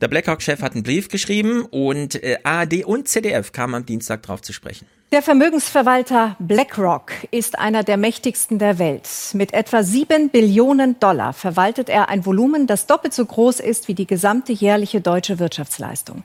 der 0.00 0.08
Blackhawk-Chef 0.08 0.60
hat 0.60 0.74
einen 0.74 0.82
Brief 0.82 1.08
geschrieben 1.08 1.62
und 1.62 2.22
äh, 2.22 2.38
ARD 2.42 2.84
und 2.84 3.08
ZDF 3.08 3.52
kamen 3.52 3.74
am 3.74 3.86
Dienstag 3.86 4.22
drauf 4.22 4.42
zu 4.42 4.52
sprechen. 4.52 4.86
Der 5.12 5.22
Vermögensverwalter 5.22 6.36
BlackRock 6.40 7.12
ist 7.30 7.58
einer 7.58 7.84
der 7.84 7.96
mächtigsten 7.96 8.58
der 8.58 8.80
Welt. 8.80 9.08
Mit 9.34 9.54
etwa 9.54 9.84
sieben 9.84 10.30
Billionen 10.30 10.98
Dollar 10.98 11.32
verwaltet 11.32 11.88
er 11.88 12.08
ein 12.08 12.26
Volumen, 12.26 12.66
das 12.66 12.86
doppelt 12.86 13.14
so 13.14 13.24
groß 13.24 13.60
ist 13.60 13.86
wie 13.86 13.94
die 13.94 14.08
gesamte 14.08 14.52
jährliche 14.52 15.00
deutsche 15.00 15.38
Wirtschaftsleistung. 15.38 16.24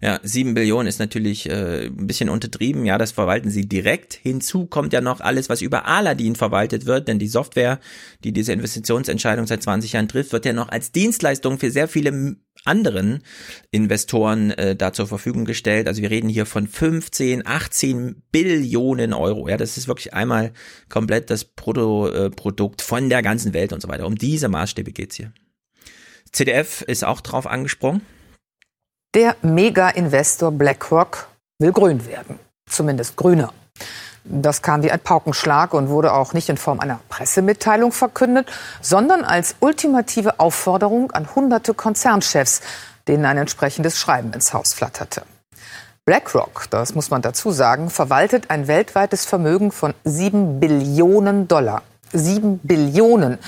Ja, 0.00 0.20
sieben 0.22 0.54
Billionen 0.54 0.86
ist 0.86 1.00
natürlich 1.00 1.50
äh, 1.50 1.86
ein 1.86 2.06
bisschen 2.06 2.28
untertrieben. 2.28 2.86
Ja, 2.86 2.98
das 2.98 3.10
verwalten 3.10 3.50
sie 3.50 3.68
direkt. 3.68 4.14
Hinzu 4.14 4.66
kommt 4.66 4.92
ja 4.92 5.00
noch 5.00 5.20
alles, 5.20 5.48
was 5.48 5.60
über 5.60 5.86
Aladdin 5.86 6.36
verwaltet 6.36 6.86
wird, 6.86 7.08
denn 7.08 7.18
die 7.18 7.26
Software, 7.26 7.80
die 8.22 8.32
diese 8.32 8.52
Investitionsentscheidung 8.52 9.48
seit 9.48 9.60
20 9.60 9.94
Jahren 9.94 10.06
trifft, 10.06 10.32
wird 10.32 10.44
ja 10.44 10.52
noch 10.52 10.68
als 10.68 10.92
Dienstleistung 10.92 11.58
für 11.58 11.72
sehr 11.72 11.88
viele 11.88 12.36
anderen 12.64 13.22
Investoren 13.70 14.50
äh, 14.52 14.76
da 14.76 14.92
zur 14.92 15.06
Verfügung 15.06 15.44
gestellt. 15.44 15.88
Also 15.88 16.02
wir 16.02 16.10
reden 16.10 16.28
hier 16.28 16.46
von 16.46 16.66
15, 16.66 17.46
18 17.46 18.22
Billionen 18.30 19.12
Euro. 19.12 19.48
Ja, 19.48 19.56
das 19.56 19.76
ist 19.76 19.88
wirklich 19.88 20.14
einmal 20.14 20.52
komplett 20.88 21.30
das 21.30 21.44
Bruttoprodukt 21.44 22.82
von 22.82 23.08
der 23.08 23.22
ganzen 23.22 23.54
Welt 23.54 23.72
und 23.72 23.80
so 23.80 23.88
weiter. 23.88 24.06
Um 24.06 24.16
diese 24.16 24.48
Maßstäbe 24.48 24.92
geht's 24.92 25.16
hier. 25.16 25.32
CDF 26.32 26.82
ist 26.82 27.04
auch 27.04 27.20
drauf 27.20 27.46
angesprungen. 27.46 28.02
Der 29.14 29.36
Mega-Investor 29.42 30.52
BlackRock 30.52 31.28
will 31.58 31.72
grün 31.72 32.06
werden. 32.06 32.38
Zumindest 32.68 33.16
grüner. 33.16 33.52
Das 34.24 34.62
kam 34.62 34.82
wie 34.82 34.90
ein 34.90 35.00
Paukenschlag 35.00 35.74
und 35.74 35.88
wurde 35.88 36.12
auch 36.12 36.32
nicht 36.32 36.48
in 36.48 36.56
Form 36.56 36.80
einer 36.80 37.00
Pressemitteilung 37.08 37.92
verkündet, 37.92 38.50
sondern 38.80 39.24
als 39.24 39.56
ultimative 39.60 40.38
Aufforderung 40.40 41.10
an 41.12 41.34
hunderte 41.34 41.74
Konzernchefs, 41.74 42.60
denen 43.06 43.24
ein 43.24 43.38
entsprechendes 43.38 43.98
Schreiben 43.98 44.32
ins 44.32 44.52
Haus 44.52 44.74
flatterte. 44.74 45.22
BlackRock, 46.04 46.68
das 46.70 46.94
muss 46.94 47.10
man 47.10 47.20
dazu 47.20 47.50
sagen, 47.50 47.90
verwaltet 47.90 48.50
ein 48.50 48.66
weltweites 48.66 49.26
Vermögen 49.26 49.72
von 49.72 49.92
sieben 50.04 50.58
Billionen 50.58 51.48
Dollar. 51.48 51.82
Sieben 52.12 52.58
Billionen. 52.60 53.38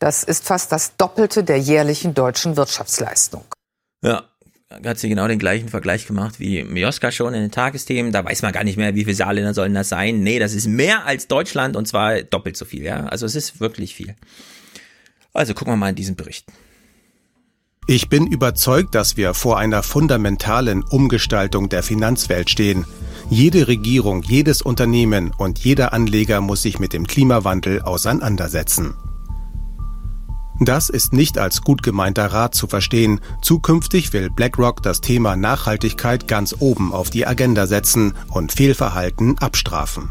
Das 0.00 0.24
ist 0.24 0.44
fast 0.44 0.72
das 0.72 0.96
Doppelte 0.96 1.44
der 1.44 1.58
jährlichen 1.58 2.14
deutschen 2.14 2.56
Wirtschaftsleistung. 2.56 3.44
Ja, 4.02 4.24
hat 4.84 4.98
sie 4.98 5.08
genau 5.08 5.26
den 5.26 5.38
gleichen 5.38 5.68
Vergleich 5.68 6.06
gemacht 6.06 6.38
wie 6.38 6.62
Mioska 6.62 7.10
schon 7.10 7.34
in 7.34 7.40
den 7.40 7.50
Tagesthemen. 7.50 8.12
Da 8.12 8.24
weiß 8.24 8.42
man 8.42 8.52
gar 8.52 8.64
nicht 8.64 8.76
mehr, 8.76 8.94
wie 8.94 9.04
viele 9.04 9.16
Saarländer 9.16 9.52
sollen 9.52 9.74
das 9.74 9.88
sein. 9.88 10.22
Nee, 10.22 10.38
das 10.38 10.54
ist 10.54 10.66
mehr 10.66 11.06
als 11.06 11.26
Deutschland 11.26 11.76
und 11.76 11.88
zwar 11.88 12.22
doppelt 12.22 12.56
so 12.56 12.64
viel, 12.64 12.84
ja. 12.84 13.06
Also 13.06 13.26
es 13.26 13.34
ist 13.34 13.60
wirklich 13.60 13.94
viel. 13.94 14.14
Also 15.32 15.54
gucken 15.54 15.72
wir 15.72 15.76
mal 15.76 15.90
in 15.90 15.96
diesen 15.96 16.16
Bericht. 16.16 16.46
Ich 17.86 18.08
bin 18.08 18.26
überzeugt, 18.26 18.94
dass 18.94 19.16
wir 19.16 19.34
vor 19.34 19.58
einer 19.58 19.82
fundamentalen 19.82 20.84
Umgestaltung 20.84 21.68
der 21.68 21.82
Finanzwelt 21.82 22.48
stehen. 22.48 22.84
Jede 23.28 23.66
Regierung, 23.66 24.22
jedes 24.22 24.62
Unternehmen 24.62 25.32
und 25.36 25.58
jeder 25.58 25.92
Anleger 25.92 26.40
muss 26.40 26.62
sich 26.62 26.78
mit 26.78 26.92
dem 26.92 27.06
Klimawandel 27.06 27.82
auseinandersetzen. 27.82 28.94
Das 30.62 30.90
ist 30.90 31.14
nicht 31.14 31.38
als 31.38 31.62
gut 31.62 31.82
gemeinter 31.82 32.26
Rat 32.26 32.54
zu 32.54 32.66
verstehen. 32.66 33.22
Zukünftig 33.40 34.12
will 34.12 34.28
BlackRock 34.28 34.82
das 34.82 35.00
Thema 35.00 35.34
Nachhaltigkeit 35.34 36.28
ganz 36.28 36.54
oben 36.58 36.92
auf 36.92 37.08
die 37.08 37.26
Agenda 37.26 37.66
setzen 37.66 38.12
und 38.30 38.52
Fehlverhalten 38.52 39.38
abstrafen. 39.38 40.10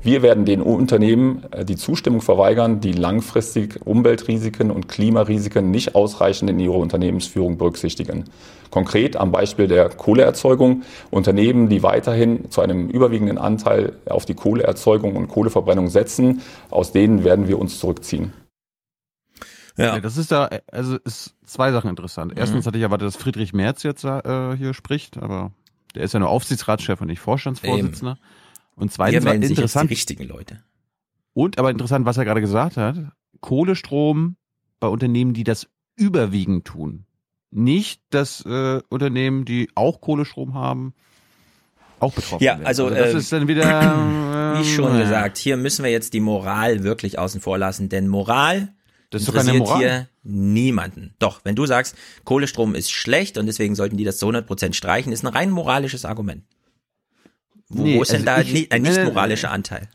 Wir 0.00 0.22
werden 0.22 0.44
den 0.44 0.62
Unternehmen 0.62 1.42
äh, 1.50 1.64
die 1.64 1.74
Zustimmung 1.74 2.20
verweigern, 2.20 2.80
die 2.80 2.92
langfristig 2.92 3.84
Umweltrisiken 3.84 4.70
und 4.70 4.88
Klimarisiken 4.88 5.72
nicht 5.72 5.96
ausreichend 5.96 6.48
in 6.50 6.60
ihrer 6.60 6.76
Unternehmensführung 6.76 7.58
berücksichtigen. 7.58 8.24
Konkret 8.70 9.16
am 9.16 9.32
Beispiel 9.32 9.66
der 9.66 9.88
Kohleerzeugung. 9.88 10.82
Unternehmen, 11.10 11.68
die 11.68 11.82
weiterhin 11.82 12.48
zu 12.50 12.60
einem 12.60 12.88
überwiegenden 12.88 13.38
Anteil 13.38 13.94
auf 14.08 14.24
die 14.24 14.34
Kohleerzeugung 14.34 15.16
und 15.16 15.26
Kohleverbrennung 15.26 15.88
setzen, 15.88 16.42
aus 16.70 16.92
denen 16.92 17.24
werden 17.24 17.48
wir 17.48 17.58
uns 17.58 17.80
zurückziehen. 17.80 18.32
Ja. 19.80 19.94
ja. 19.94 20.00
das 20.00 20.16
ist 20.16 20.30
da, 20.30 20.50
also 20.70 20.96
ist 20.98 21.34
zwei 21.44 21.72
Sachen 21.72 21.88
interessant. 21.88 22.32
Erstens 22.36 22.64
mhm. 22.64 22.68
hatte 22.68 22.78
ich 22.78 22.82
erwartet, 22.82 23.08
dass 23.08 23.16
Friedrich 23.16 23.52
Merz 23.52 23.82
jetzt 23.82 24.04
äh, 24.04 24.56
hier 24.56 24.74
spricht, 24.74 25.16
aber 25.16 25.52
der 25.94 26.02
ist 26.02 26.12
ja 26.12 26.20
nur 26.20 26.28
Aufsichtsratschef 26.28 27.00
und 27.00 27.06
nicht 27.06 27.20
Vorstandsvorsitzender. 27.20 28.12
Eben. 28.12 28.20
Und 28.76 28.92
zweitens 28.92 29.24
war 29.24 29.34
interessant. 29.34 29.90
die 29.90 29.94
richtigen 29.94 30.24
Leute. 30.24 30.62
Und 31.32 31.58
aber 31.58 31.70
interessant, 31.70 32.04
was 32.06 32.18
er 32.18 32.24
gerade 32.24 32.40
gesagt 32.40 32.76
hat. 32.76 32.96
Kohlestrom 33.40 34.36
bei 34.80 34.88
Unternehmen, 34.88 35.32
die 35.32 35.44
das 35.44 35.68
überwiegend 35.96 36.66
tun. 36.66 37.06
Nicht 37.50 38.02
das 38.10 38.44
äh, 38.44 38.80
Unternehmen, 38.90 39.44
die 39.44 39.70
auch 39.74 40.00
Kohlestrom 40.00 40.54
haben, 40.54 40.94
auch 41.98 42.12
betroffen 42.14 42.42
ja, 42.42 42.58
also, 42.64 42.86
also 42.86 42.96
das 42.96 43.14
äh, 43.14 43.18
ist 43.18 43.32
dann 43.32 43.48
wieder 43.48 43.64
äh, 43.64 44.58
wie 44.60 44.64
schon 44.64 44.98
gesagt, 44.98 45.36
hier 45.36 45.56
müssen 45.56 45.84
wir 45.84 45.90
jetzt 45.90 46.14
die 46.14 46.20
Moral 46.20 46.82
wirklich 46.82 47.18
außen 47.18 47.40
vor 47.40 47.58
lassen, 47.58 47.88
denn 47.88 48.08
Moral 48.08 48.72
das 49.10 49.22
ist 49.22 49.28
doch 49.28 49.34
keine 49.34 49.54
Moral. 49.54 49.78
hier 49.78 50.08
niemanden. 50.22 51.14
Doch, 51.18 51.40
wenn 51.44 51.56
du 51.56 51.66
sagst, 51.66 51.96
Kohlestrom 52.24 52.74
ist 52.74 52.90
schlecht 52.90 53.38
und 53.38 53.46
deswegen 53.46 53.74
sollten 53.74 53.96
die 53.96 54.04
das 54.04 54.18
zu 54.18 54.26
100% 54.28 54.72
streichen, 54.72 55.12
ist 55.12 55.24
ein 55.24 55.32
rein 55.32 55.50
moralisches 55.50 56.04
Argument. 56.04 56.44
Wo, 57.68 57.82
nee, 57.82 57.96
wo 57.96 58.02
ist 58.02 58.12
denn 58.12 58.26
also 58.26 58.42
da 58.42 58.58
ich, 58.58 58.72
ein 58.72 58.82
nicht 58.82 59.02
moralischer 59.04 59.50
Anteil? 59.50 59.88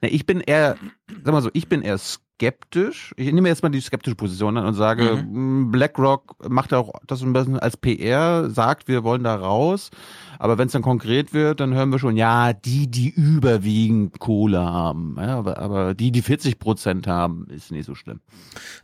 Ich 0.00 0.24
bin 0.24 0.40
eher, 0.40 0.76
sag 1.22 1.32
mal 1.32 1.42
so, 1.42 1.50
ich 1.52 1.68
bin 1.68 1.82
eher 1.82 1.98
skeptisch. 1.98 3.14
Ich 3.16 3.30
nehme 3.30 3.48
jetzt 3.48 3.62
mal 3.62 3.68
die 3.68 3.80
skeptische 3.80 4.16
Position 4.16 4.56
an 4.56 4.66
und 4.66 4.74
sage, 4.74 5.16
mhm. 5.16 5.70
BlackRock 5.70 6.48
macht 6.48 6.72
auch 6.72 6.92
das 7.06 7.22
ein 7.22 7.32
bisschen 7.32 7.58
als 7.58 7.76
PR, 7.76 8.48
sagt, 8.50 8.88
wir 8.88 9.04
wollen 9.04 9.24
da 9.24 9.34
raus. 9.34 9.90
Aber 10.38 10.58
wenn 10.58 10.66
es 10.66 10.72
dann 10.72 10.82
konkret 10.82 11.32
wird, 11.32 11.60
dann 11.60 11.74
hören 11.74 11.90
wir 11.90 11.98
schon, 11.98 12.16
ja, 12.16 12.52
die, 12.52 12.90
die 12.90 13.10
überwiegend 13.10 14.18
Kohle 14.18 14.60
haben. 14.60 15.16
Ja, 15.18 15.38
aber, 15.38 15.58
aber 15.58 15.94
die, 15.94 16.12
die 16.12 16.22
40 16.22 16.58
Prozent 16.58 17.06
haben, 17.06 17.46
ist 17.50 17.70
nicht 17.70 17.86
so 17.86 17.94
schlimm. 17.94 18.20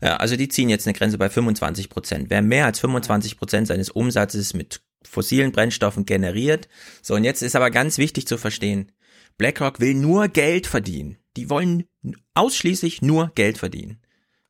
Ja, 0.03 0.17
also 0.17 0.37
die 0.37 0.49
ziehen 0.49 0.69
jetzt 0.69 0.87
eine 0.87 0.95
Grenze 0.95 1.19
bei 1.19 1.29
25 1.29 1.89
Prozent. 1.89 2.31
Wer 2.31 2.43
mehr 2.43 2.67
als 2.67 2.81
25 2.81 3.39
Prozent 3.39 3.67
seines 3.67 3.91
Umsatzes 3.91 4.55
mit 4.55 4.83
fossilen 5.03 5.53
Brennstoffen 5.53 6.05
generiert. 6.05 6.69
So, 7.03 7.15
und 7.15 7.25
jetzt 7.25 7.43
ist 7.43 7.57
aber 7.57 7.71
ganz 7.71 7.99
wichtig 7.99 8.27
zu 8.27 8.39
verstehen, 8.39 8.93
BlackRock 9.39 9.81
will 9.81 9.95
nur 9.95 10.29
Geld 10.29 10.67
verdienen. 10.67 11.17
Die 11.37 11.49
wollen 11.49 11.85
ausschließlich 12.35 13.03
nur 13.03 13.33
Geld 13.35 13.59
verdienen. 13.59 14.01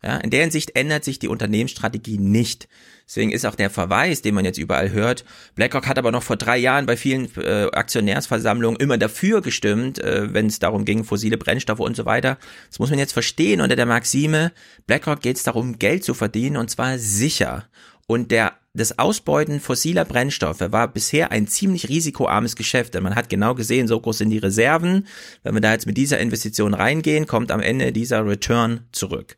Ja, 0.02 0.16
in 0.16 0.30
der 0.30 0.40
Hinsicht 0.42 0.76
ändert 0.76 1.04
sich 1.04 1.18
die 1.18 1.28
Unternehmensstrategie 1.28 2.18
nicht. 2.18 2.68
Deswegen 3.06 3.32
ist 3.32 3.44
auch 3.44 3.54
der 3.54 3.70
Verweis, 3.70 4.22
den 4.22 4.34
man 4.34 4.44
jetzt 4.44 4.56
überall 4.56 4.92
hört, 4.92 5.24
BlackRock 5.56 5.86
hat 5.86 5.98
aber 5.98 6.12
noch 6.12 6.22
vor 6.22 6.36
drei 6.36 6.56
Jahren 6.56 6.86
bei 6.86 6.96
vielen 6.96 7.28
äh, 7.36 7.66
Aktionärsversammlungen 7.72 8.80
immer 8.80 8.98
dafür 8.98 9.42
gestimmt, 9.42 9.98
äh, 9.98 10.32
wenn 10.32 10.46
es 10.46 10.58
darum 10.58 10.84
ging, 10.84 11.04
fossile 11.04 11.36
Brennstoffe 11.36 11.80
und 11.80 11.96
so 11.96 12.06
weiter. 12.06 12.38
Das 12.68 12.78
muss 12.78 12.90
man 12.90 12.98
jetzt 12.98 13.12
verstehen 13.12 13.60
unter 13.60 13.76
der 13.76 13.86
Maxime, 13.86 14.52
BlackRock 14.86 15.20
geht 15.20 15.36
es 15.36 15.42
darum, 15.42 15.78
Geld 15.78 16.04
zu 16.04 16.14
verdienen 16.14 16.56
und 16.56 16.70
zwar 16.70 16.98
sicher. 16.98 17.66
Und 18.06 18.30
der 18.30 18.54
das 18.72 19.00
Ausbeuten 19.00 19.58
fossiler 19.58 20.04
Brennstoffe 20.04 20.60
war 20.60 20.86
bisher 20.86 21.32
ein 21.32 21.48
ziemlich 21.48 21.88
risikoarmes 21.88 22.54
Geschäft, 22.54 22.94
denn 22.94 23.02
man 23.02 23.16
hat 23.16 23.28
genau 23.28 23.56
gesehen, 23.56 23.88
so 23.88 23.98
groß 23.98 24.18
sind 24.18 24.30
die 24.30 24.38
Reserven. 24.38 25.08
Wenn 25.42 25.54
wir 25.54 25.60
da 25.60 25.72
jetzt 25.72 25.86
mit 25.86 25.96
dieser 25.96 26.20
Investition 26.20 26.74
reingehen, 26.74 27.26
kommt 27.26 27.50
am 27.50 27.60
Ende 27.60 27.90
dieser 27.90 28.24
Return 28.24 28.86
zurück. 28.92 29.36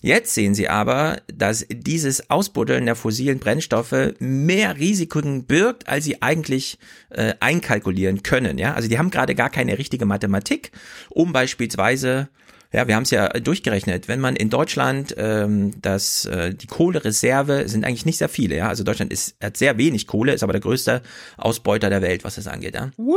Jetzt 0.00 0.32
sehen 0.32 0.54
Sie 0.54 0.68
aber, 0.68 1.22
dass 1.26 1.66
dieses 1.68 2.30
Ausbuddeln 2.30 2.86
der 2.86 2.94
fossilen 2.94 3.40
Brennstoffe 3.40 4.14
mehr 4.20 4.78
Risiken 4.78 5.44
birgt, 5.44 5.88
als 5.88 6.04
sie 6.04 6.22
eigentlich 6.22 6.78
äh, 7.10 7.34
einkalkulieren 7.40 8.22
können. 8.22 8.58
Ja, 8.58 8.74
also 8.74 8.88
die 8.88 8.98
haben 8.98 9.10
gerade 9.10 9.34
gar 9.34 9.50
keine 9.50 9.76
richtige 9.76 10.06
Mathematik, 10.06 10.70
um 11.10 11.32
beispielsweise 11.32 12.28
ja, 12.70 12.86
wir 12.86 12.96
haben 12.96 13.04
es 13.04 13.10
ja 13.10 13.28
durchgerechnet. 13.30 14.08
Wenn 14.08 14.20
man 14.20 14.36
in 14.36 14.50
Deutschland 14.50 15.14
ähm, 15.16 15.72
das, 15.80 16.26
äh, 16.26 16.54
die 16.54 16.66
Kohlereserve 16.66 17.66
sind 17.66 17.84
eigentlich 17.84 18.04
nicht 18.04 18.18
sehr 18.18 18.28
viele, 18.28 18.56
ja. 18.56 18.68
Also 18.68 18.84
Deutschland 18.84 19.10
ist, 19.10 19.36
hat 19.42 19.56
sehr 19.56 19.78
wenig 19.78 20.06
Kohle, 20.06 20.34
ist 20.34 20.42
aber 20.42 20.52
der 20.52 20.60
größte 20.60 21.02
Ausbeuter 21.38 21.88
der 21.88 22.02
Welt, 22.02 22.24
was 22.24 22.34
das 22.34 22.46
angeht, 22.46 22.74
ja. 22.74 22.90
Woo! 22.98 23.16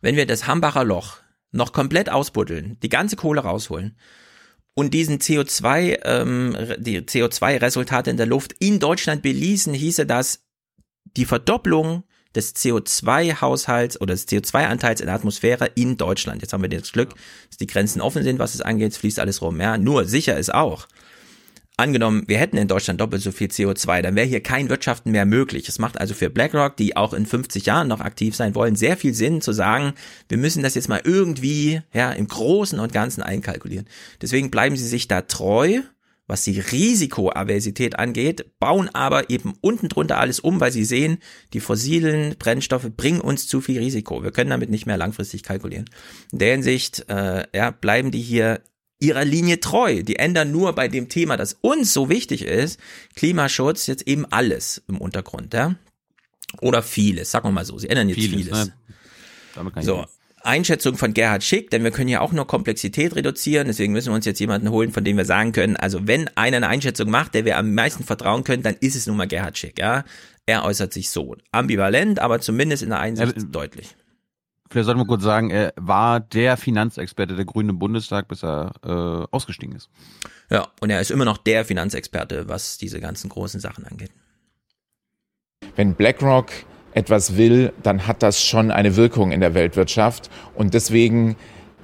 Wenn 0.00 0.16
wir 0.16 0.26
das 0.26 0.46
Hambacher 0.46 0.84
Loch 0.84 1.18
noch 1.52 1.72
komplett 1.72 2.08
ausbuddeln, 2.10 2.78
die 2.82 2.88
ganze 2.88 3.16
Kohle 3.16 3.42
rausholen 3.42 3.94
und 4.78 4.92
diesen 4.92 5.18
CO2, 5.18 6.00
ähm, 6.04 6.54
die 6.78 7.00
CO2-Resultate 7.00 8.10
in 8.10 8.18
der 8.18 8.26
Luft 8.26 8.54
in 8.58 8.78
Deutschland 8.78 9.22
beließen, 9.22 9.72
hieße 9.72 10.04
das, 10.04 10.40
die 11.16 11.24
Verdopplung 11.24 12.04
des 12.34 12.54
CO2-Haushalts 12.54 13.98
oder 13.98 14.12
des 14.12 14.28
CO2-Anteils 14.28 15.00
in 15.00 15.06
der 15.06 15.14
Atmosphäre 15.14 15.70
in 15.74 15.96
Deutschland. 15.96 16.42
Jetzt 16.42 16.52
haben 16.52 16.60
wir 16.60 16.68
das 16.68 16.92
Glück, 16.92 17.14
dass 17.48 17.56
die 17.56 17.66
Grenzen 17.66 18.02
offen 18.02 18.22
sind, 18.22 18.38
was 18.38 18.54
es 18.54 18.60
angeht, 18.60 18.92
es 18.92 18.98
fließt 18.98 19.18
alles 19.18 19.40
rum. 19.40 19.58
Ja, 19.62 19.78
nur 19.78 20.04
sicher 20.04 20.36
ist 20.36 20.52
auch, 20.52 20.86
angenommen, 21.76 22.24
wir 22.26 22.38
hätten 22.38 22.56
in 22.56 22.68
Deutschland 22.68 23.00
doppelt 23.00 23.22
so 23.22 23.32
viel 23.32 23.48
CO2, 23.48 24.02
dann 24.02 24.16
wäre 24.16 24.26
hier 24.26 24.42
kein 24.42 24.68
Wirtschaften 24.68 25.10
mehr 25.10 25.26
möglich. 25.26 25.68
Es 25.68 25.78
macht 25.78 26.00
also 26.00 26.14
für 26.14 26.30
BlackRock, 26.30 26.76
die 26.76 26.96
auch 26.96 27.12
in 27.12 27.26
50 27.26 27.66
Jahren 27.66 27.88
noch 27.88 28.00
aktiv 28.00 28.34
sein 28.34 28.54
wollen, 28.54 28.76
sehr 28.76 28.96
viel 28.96 29.14
Sinn 29.14 29.40
zu 29.40 29.52
sagen, 29.52 29.92
wir 30.28 30.38
müssen 30.38 30.62
das 30.62 30.74
jetzt 30.74 30.88
mal 30.88 31.02
irgendwie 31.04 31.82
ja 31.92 32.12
im 32.12 32.28
Großen 32.28 32.80
und 32.80 32.92
Ganzen 32.92 33.22
einkalkulieren. 33.22 33.86
Deswegen 34.22 34.50
bleiben 34.50 34.76
sie 34.76 34.86
sich 34.86 35.06
da 35.08 35.22
treu, 35.22 35.82
was 36.26 36.42
die 36.42 36.58
Risikoaversität 36.58 37.98
angeht, 37.98 38.58
bauen 38.58 38.88
aber 38.92 39.30
eben 39.30 39.54
unten 39.60 39.88
drunter 39.88 40.18
alles 40.18 40.40
um, 40.40 40.60
weil 40.60 40.72
sie 40.72 40.84
sehen, 40.84 41.18
die 41.52 41.60
fossilen 41.60 42.34
Brennstoffe 42.38 42.90
bringen 42.96 43.20
uns 43.20 43.46
zu 43.46 43.60
viel 43.60 43.78
Risiko. 43.78 44.24
Wir 44.24 44.32
können 44.32 44.50
damit 44.50 44.70
nicht 44.70 44.86
mehr 44.86 44.96
langfristig 44.96 45.42
kalkulieren. 45.42 45.88
In 46.32 46.38
der 46.38 46.52
Hinsicht 46.52 47.08
äh, 47.08 47.44
ja, 47.54 47.70
bleiben 47.70 48.10
die 48.10 48.22
hier 48.22 48.60
ihrer 48.98 49.24
Linie 49.24 49.60
treu. 49.60 50.02
Die 50.02 50.16
ändern 50.16 50.50
nur 50.50 50.74
bei 50.74 50.88
dem 50.88 51.08
Thema, 51.08 51.36
das 51.36 51.56
uns 51.60 51.92
so 51.92 52.08
wichtig 52.08 52.42
ist, 52.42 52.80
Klimaschutz, 53.14 53.86
jetzt 53.86 54.06
eben 54.06 54.24
alles 54.26 54.82
im 54.88 54.98
Untergrund, 54.98 55.54
ja. 55.54 55.74
Oder 56.60 56.82
vieles, 56.82 57.30
sagen 57.30 57.48
wir 57.48 57.52
mal 57.52 57.64
so. 57.64 57.78
Sie 57.78 57.88
ändern 57.88 58.08
jetzt 58.08 58.20
vieles. 58.20 58.46
vieles. 58.46 58.72
Ne? 59.56 59.82
so. 59.82 60.06
Einschätzung 60.42 60.96
von 60.96 61.12
Gerhard 61.12 61.42
Schick, 61.42 61.70
denn 61.70 61.82
wir 61.82 61.90
können 61.90 62.08
ja 62.08 62.20
auch 62.20 62.32
nur 62.32 62.46
Komplexität 62.46 63.16
reduzieren, 63.16 63.66
deswegen 63.66 63.92
müssen 63.92 64.10
wir 64.10 64.14
uns 64.14 64.26
jetzt 64.26 64.38
jemanden 64.38 64.70
holen, 64.70 64.92
von 64.92 65.02
dem 65.02 65.16
wir 65.16 65.24
sagen 65.24 65.50
können, 65.50 65.76
also 65.76 66.06
wenn 66.06 66.28
einer 66.36 66.58
eine 66.58 66.68
Einschätzung 66.68 67.10
macht, 67.10 67.34
der 67.34 67.44
wir 67.44 67.58
am 67.58 67.74
meisten 67.74 68.04
vertrauen 68.04 68.44
können, 68.44 68.62
dann 68.62 68.76
ist 68.78 68.94
es 68.94 69.08
nun 69.08 69.16
mal 69.16 69.26
Gerhard 69.26 69.58
Schick, 69.58 69.78
ja. 69.78 70.04
Er 70.46 70.64
äußert 70.64 70.92
sich 70.92 71.10
so. 71.10 71.36
Ambivalent, 71.50 72.20
aber 72.20 72.40
zumindest 72.40 72.84
in 72.84 72.90
der 72.90 73.00
Einsicht 73.00 73.36
ja, 73.36 73.42
deutlich. 73.42 73.96
Vielleicht 74.70 74.86
sollten 74.86 75.00
wir 75.00 75.06
kurz 75.06 75.22
sagen, 75.22 75.50
er 75.50 75.72
war 75.76 76.20
der 76.20 76.56
Finanzexperte 76.56 77.36
der 77.36 77.44
Grünen 77.44 77.70
im 77.70 77.78
Bundestag, 77.78 78.28
bis 78.28 78.42
er 78.42 78.72
äh, 78.84 79.26
ausgestiegen 79.30 79.76
ist. 79.76 79.88
Ja, 80.50 80.68
und 80.80 80.90
er 80.90 81.00
ist 81.00 81.10
immer 81.10 81.24
noch 81.24 81.38
der 81.38 81.64
Finanzexperte, 81.64 82.48
was 82.48 82.78
diese 82.78 83.00
ganzen 83.00 83.28
großen 83.28 83.60
Sachen 83.60 83.86
angeht. 83.86 84.10
Wenn 85.76 85.94
BlackRock 85.94 86.50
etwas 86.92 87.36
will, 87.36 87.72
dann 87.82 88.06
hat 88.06 88.22
das 88.22 88.42
schon 88.42 88.70
eine 88.70 88.96
Wirkung 88.96 89.30
in 89.30 89.40
der 89.40 89.54
Weltwirtschaft. 89.54 90.30
Und 90.54 90.74
deswegen 90.74 91.36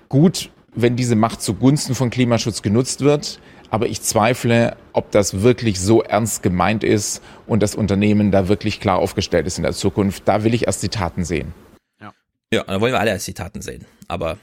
gut, 0.09 0.50
wenn 0.74 0.96
diese 0.96 1.16
Macht 1.16 1.42
zugunsten 1.42 1.94
von 1.94 2.10
Klimaschutz 2.10 2.62
genutzt 2.62 3.02
wird. 3.02 3.38
Aber 3.70 3.86
ich 3.86 4.02
zweifle, 4.02 4.76
ob 4.92 5.10
das 5.12 5.42
wirklich 5.42 5.80
so 5.80 6.02
ernst 6.02 6.42
gemeint 6.42 6.84
ist 6.84 7.22
und 7.46 7.62
das 7.62 7.74
Unternehmen 7.74 8.30
da 8.30 8.48
wirklich 8.48 8.80
klar 8.80 8.98
aufgestellt 8.98 9.46
ist 9.46 9.56
in 9.56 9.62
der 9.62 9.72
Zukunft. 9.72 10.24
Da 10.26 10.44
will 10.44 10.52
ich 10.52 10.66
erst 10.66 10.82
die 10.82 10.90
Taten 10.90 11.24
sehen. 11.24 11.54
Ja, 12.53 12.65
da 12.65 12.81
wollen 12.81 12.93
wir 12.93 13.01
alle 13.01 13.12
als 13.12 13.24
Zitaten 13.24 13.62
sehen. 13.62 13.87
Aber 14.09 14.39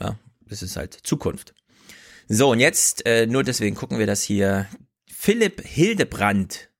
ja, 0.00 0.18
das 0.48 0.62
ist 0.62 0.76
halt 0.76 0.94
Zukunft. 0.94 1.54
So, 2.28 2.50
und 2.50 2.60
jetzt, 2.60 3.06
äh, 3.06 3.26
nur 3.26 3.44
deswegen 3.44 3.76
gucken 3.76 3.98
wir 3.98 4.06
das 4.06 4.22
hier. 4.22 4.66
Philipp 5.06 5.62
Hildebrand. 5.64 6.70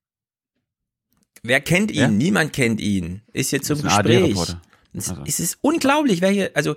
Wer 1.41 1.61
kennt 1.61 1.91
ihn? 1.91 1.99
Ja? 1.99 2.07
Niemand 2.09 2.53
kennt 2.53 2.81
ihn. 2.81 3.21
Ist 3.31 3.51
jetzt 3.51 3.67
zum 3.67 3.81
Gespräch. 3.81 4.35
Es, 4.93 5.09
also. 5.09 5.23
es 5.25 5.39
ist 5.39 5.57
unglaublich, 5.61 6.21
wer 6.21 6.29
hier, 6.29 6.51
also 6.53 6.75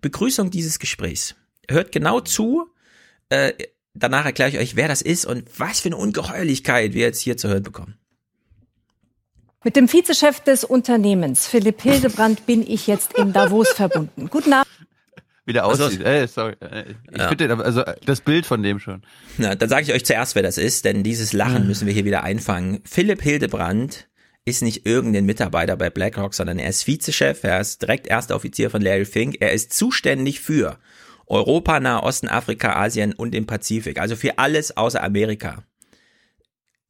Begrüßung 0.00 0.50
dieses 0.50 0.78
Gesprächs. 0.78 1.36
Hört 1.68 1.92
genau 1.92 2.20
zu. 2.20 2.68
Äh, 3.28 3.52
danach 3.94 4.24
erkläre 4.24 4.50
ich 4.50 4.58
euch, 4.58 4.76
wer 4.76 4.88
das 4.88 5.02
ist 5.02 5.24
und 5.24 5.48
was 5.56 5.80
für 5.80 5.88
eine 5.88 5.96
Ungeheuerlichkeit 5.96 6.94
wir 6.94 7.02
jetzt 7.02 7.20
hier 7.20 7.36
zu 7.36 7.48
hören 7.48 7.62
bekommen. 7.62 7.99
Mit 9.62 9.76
dem 9.76 9.92
Vizechef 9.92 10.40
des 10.40 10.64
Unternehmens, 10.64 11.46
Philipp 11.46 11.82
Hildebrand, 11.82 12.46
bin 12.46 12.62
ich 12.66 12.86
jetzt 12.86 13.12
in 13.18 13.34
Davos 13.34 13.68
verbunden. 13.68 14.28
Guten 14.30 14.54
Abend. 14.54 14.66
Wie 15.44 15.52
der 15.52 15.66
aussieht. 15.66 16.02
Ey, 16.02 16.26
sorry. 16.26 16.54
Ich 17.10 17.18
ja. 17.18 17.28
bitte, 17.28 17.58
also 17.58 17.82
das 18.06 18.22
Bild 18.22 18.46
von 18.46 18.62
dem 18.62 18.78
schon. 18.78 19.02
Na, 19.36 19.54
dann 19.54 19.68
sage 19.68 19.82
ich 19.82 19.92
euch 19.92 20.06
zuerst, 20.06 20.34
wer 20.34 20.42
das 20.42 20.56
ist, 20.56 20.86
denn 20.86 21.02
dieses 21.02 21.34
Lachen 21.34 21.66
müssen 21.66 21.86
wir 21.86 21.92
hier 21.92 22.06
wieder 22.06 22.22
einfangen. 22.22 22.80
Philipp 22.84 23.20
Hildebrand 23.20 24.08
ist 24.46 24.62
nicht 24.62 24.86
irgendein 24.86 25.26
Mitarbeiter 25.26 25.76
bei 25.76 25.90
BlackRock, 25.90 26.32
sondern 26.32 26.58
er 26.58 26.70
ist 26.70 26.86
Vizechef, 26.86 27.44
er 27.44 27.60
ist 27.60 27.82
direkt 27.82 28.06
erster 28.06 28.36
Offizier 28.36 28.70
von 28.70 28.80
Larry 28.80 29.04
Fink, 29.04 29.36
er 29.40 29.52
ist 29.52 29.74
zuständig 29.74 30.40
für 30.40 30.78
Europa, 31.26 31.80
Nahosten, 31.80 32.30
Afrika, 32.30 32.76
Asien 32.76 33.12
und 33.12 33.32
den 33.32 33.46
Pazifik, 33.46 34.00
also 34.00 34.16
für 34.16 34.38
alles 34.38 34.76
außer 34.76 35.02
Amerika 35.02 35.64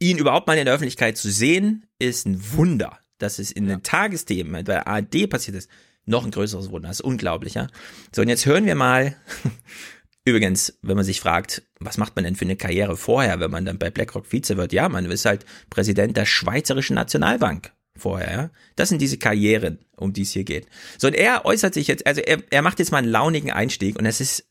ihn 0.01 0.19
überhaupt 0.19 0.49
mal 0.49 0.59
in 0.59 0.65
der 0.65 0.75
Öffentlichkeit 0.75 1.17
zu 1.17 1.31
sehen, 1.31 1.87
ist 2.01 2.27
ein 2.27 2.43
Wunder. 2.55 2.99
Dass 3.19 3.39
es 3.39 3.53
in 3.53 3.69
ja. 3.69 3.77
den 3.77 3.83
Tagesthemen 3.83 4.53
bei 4.53 4.63
der 4.63 4.89
ARD 4.89 5.29
passiert 5.29 5.57
ist, 5.57 5.71
noch 6.07 6.25
ein 6.25 6.31
größeres 6.31 6.71
Wunder. 6.71 6.89
Das 6.89 7.01
ist 7.01 7.05
unglaublich, 7.05 7.55
ja. 7.55 7.69
So, 8.15 8.23
und 8.23 8.29
jetzt 8.29 8.47
hören 8.47 8.65
wir 8.67 8.75
mal, 8.75 9.15
übrigens, 10.25 10.79
wenn 10.83 10.97
man 10.97 11.05
sich 11.05 11.21
fragt, 11.21 11.63
was 11.79 11.99
macht 11.99 12.17
man 12.17 12.25
denn 12.25 12.37
für 12.37 12.47
eine 12.47 12.57
Karriere 12.57 12.97
vorher, 12.97 13.39
wenn 13.39 13.51
man 13.51 13.65
dann 13.65 13.79
bei 13.79 13.91
BlackRock 13.91 14.33
Vize 14.33 14.57
wird? 14.57 14.73
Ja, 14.73 14.89
man 14.89 15.05
ist 15.11 15.27
halt 15.27 15.45
Präsident 15.69 16.17
der 16.17 16.27
Schweizerischen 16.27 16.95
Nationalbank 16.95 17.73
vorher, 17.97 18.33
ja. 18.33 18.51
Das 18.77 18.89
sind 18.89 19.03
diese 19.03 19.19
Karrieren, 19.19 19.79
um 19.97 20.13
die 20.13 20.23
es 20.23 20.33
hier 20.33 20.45
geht. 20.45 20.67
So, 20.99 21.09
und 21.09 21.15
er 21.15 21.45
äußert 21.45 21.75
sich 21.75 21.87
jetzt, 21.89 22.07
also 22.07 22.21
er, 22.23 22.43
er 22.51 22.63
macht 22.63 22.79
jetzt 22.79 22.91
mal 22.91 22.99
einen 22.99 23.09
launigen 23.09 23.51
Einstieg 23.51 23.99
und 23.99 24.07
es 24.07 24.21
ist 24.21 24.47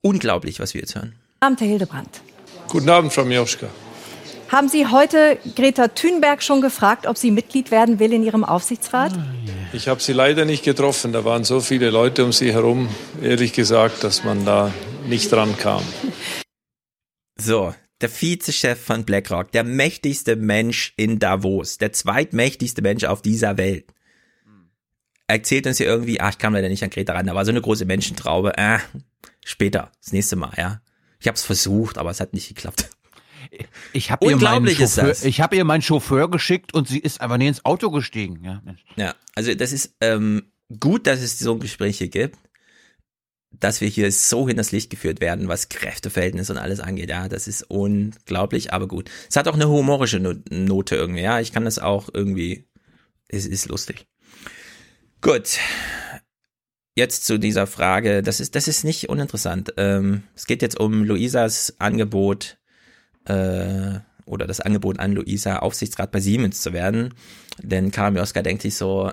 unglaublich, 0.00 0.58
was 0.60 0.74
wir 0.74 0.80
jetzt 0.80 0.96
hören. 0.96 1.14
Abend, 1.38 1.60
Herr 1.60 1.68
Hildebrand. 1.68 2.20
Guten 2.68 2.88
Abend, 2.88 3.12
Frau 3.12 3.24
Mioschka. 3.24 3.68
Haben 4.50 4.68
Sie 4.68 4.88
heute 4.88 5.38
Greta 5.54 5.86
Thunberg 5.86 6.42
schon 6.42 6.60
gefragt, 6.60 7.06
ob 7.06 7.16
sie 7.16 7.30
Mitglied 7.30 7.70
werden 7.70 8.00
will 8.00 8.12
in 8.12 8.24
Ihrem 8.24 8.42
Aufsichtsrat? 8.42 9.12
Ich 9.72 9.86
habe 9.86 10.00
sie 10.00 10.12
leider 10.12 10.44
nicht 10.44 10.64
getroffen. 10.64 11.12
Da 11.12 11.24
waren 11.24 11.44
so 11.44 11.60
viele 11.60 11.90
Leute 11.90 12.24
um 12.24 12.32
sie 12.32 12.52
herum, 12.52 12.88
ehrlich 13.22 13.52
gesagt, 13.52 14.02
dass 14.02 14.24
man 14.24 14.44
da 14.44 14.74
nicht 15.06 15.30
dran 15.30 15.56
kam. 15.56 15.84
So, 17.38 17.72
der 18.00 18.10
Vizechef 18.10 18.84
von 18.84 19.04
BlackRock, 19.04 19.52
der 19.52 19.62
mächtigste 19.62 20.34
Mensch 20.34 20.94
in 20.96 21.20
Davos, 21.20 21.78
der 21.78 21.92
zweitmächtigste 21.92 22.82
Mensch 22.82 23.04
auf 23.04 23.22
dieser 23.22 23.56
Welt. 23.56 23.86
Erzählt 25.28 25.68
uns 25.68 25.78
hier 25.78 25.86
irgendwie, 25.86 26.20
ach, 26.20 26.30
ich 26.30 26.38
kam 26.38 26.54
leider 26.54 26.68
nicht 26.68 26.82
an 26.82 26.90
Greta 26.90 27.12
ran, 27.12 27.26
da 27.26 27.36
war 27.36 27.44
so 27.44 27.52
eine 27.52 27.62
große 27.62 27.84
Menschentraube. 27.84 28.58
Äh, 28.58 28.80
später, 29.44 29.92
das 30.02 30.12
nächste 30.12 30.34
Mal, 30.34 30.54
ja. 30.56 30.80
Ich 31.20 31.28
habe 31.28 31.36
es 31.36 31.44
versucht, 31.44 31.98
aber 31.98 32.10
es 32.10 32.18
hat 32.18 32.32
nicht 32.32 32.48
geklappt. 32.48 32.90
Ich 33.92 34.10
habe 34.10 34.26
ihr, 34.26 34.36
meinen 34.36 34.68
Chauffeur, 34.68 35.14
ich 35.24 35.40
hab 35.40 35.54
ihr 35.54 35.64
meinen 35.64 35.82
Chauffeur 35.82 36.30
geschickt 36.30 36.74
und 36.74 36.88
sie 36.88 36.98
ist 36.98 37.20
einfach 37.20 37.36
nie 37.36 37.48
ins 37.48 37.64
Auto 37.64 37.90
gestiegen. 37.90 38.44
Ja, 38.44 38.62
ja 38.96 39.14
also 39.34 39.54
das 39.54 39.72
ist 39.72 39.96
ähm, 40.00 40.52
gut, 40.78 41.06
dass 41.06 41.20
es 41.20 41.38
so 41.38 41.58
Gespräche 41.58 42.08
gibt, 42.08 42.38
dass 43.50 43.80
wir 43.80 43.88
hier 43.88 44.10
so 44.12 44.46
hinters 44.46 44.72
Licht 44.72 44.90
geführt 44.90 45.20
werden, 45.20 45.48
was 45.48 45.68
Kräfteverhältnisse 45.68 46.52
und 46.52 46.58
alles 46.58 46.80
angeht. 46.80 47.10
Ja, 47.10 47.28
das 47.28 47.48
ist 47.48 47.62
unglaublich, 47.68 48.72
aber 48.72 48.86
gut. 48.86 49.10
Es 49.28 49.36
hat 49.36 49.48
auch 49.48 49.54
eine 49.54 49.68
humorische 49.68 50.20
Note 50.20 50.96
irgendwie. 50.96 51.22
Ja, 51.22 51.40
ich 51.40 51.52
kann 51.52 51.64
das 51.64 51.78
auch 51.78 52.08
irgendwie. 52.12 52.68
Es 53.28 53.46
ist 53.46 53.68
lustig. 53.68 54.06
Gut. 55.20 55.58
Jetzt 56.96 57.26
zu 57.26 57.38
dieser 57.38 57.66
Frage. 57.66 58.22
Das 58.22 58.40
ist, 58.40 58.54
das 58.54 58.68
ist 58.68 58.84
nicht 58.84 59.08
uninteressant. 59.08 59.74
Ähm, 59.76 60.24
es 60.34 60.46
geht 60.46 60.62
jetzt 60.62 60.78
um 60.78 61.04
Luisas 61.04 61.74
Angebot 61.78 62.59
äh, 63.30 64.00
oder 64.24 64.46
das 64.46 64.60
Angebot 64.60 64.98
an 64.98 65.12
Luisa, 65.12 65.58
Aufsichtsrat 65.58 66.12
bei 66.12 66.20
Siemens 66.20 66.62
zu 66.62 66.72
werden. 66.72 67.14
Denn 67.58 67.90
Karin 67.90 68.14
Mioska 68.14 68.42
denkt 68.42 68.62
sich 68.62 68.76
so, 68.76 69.12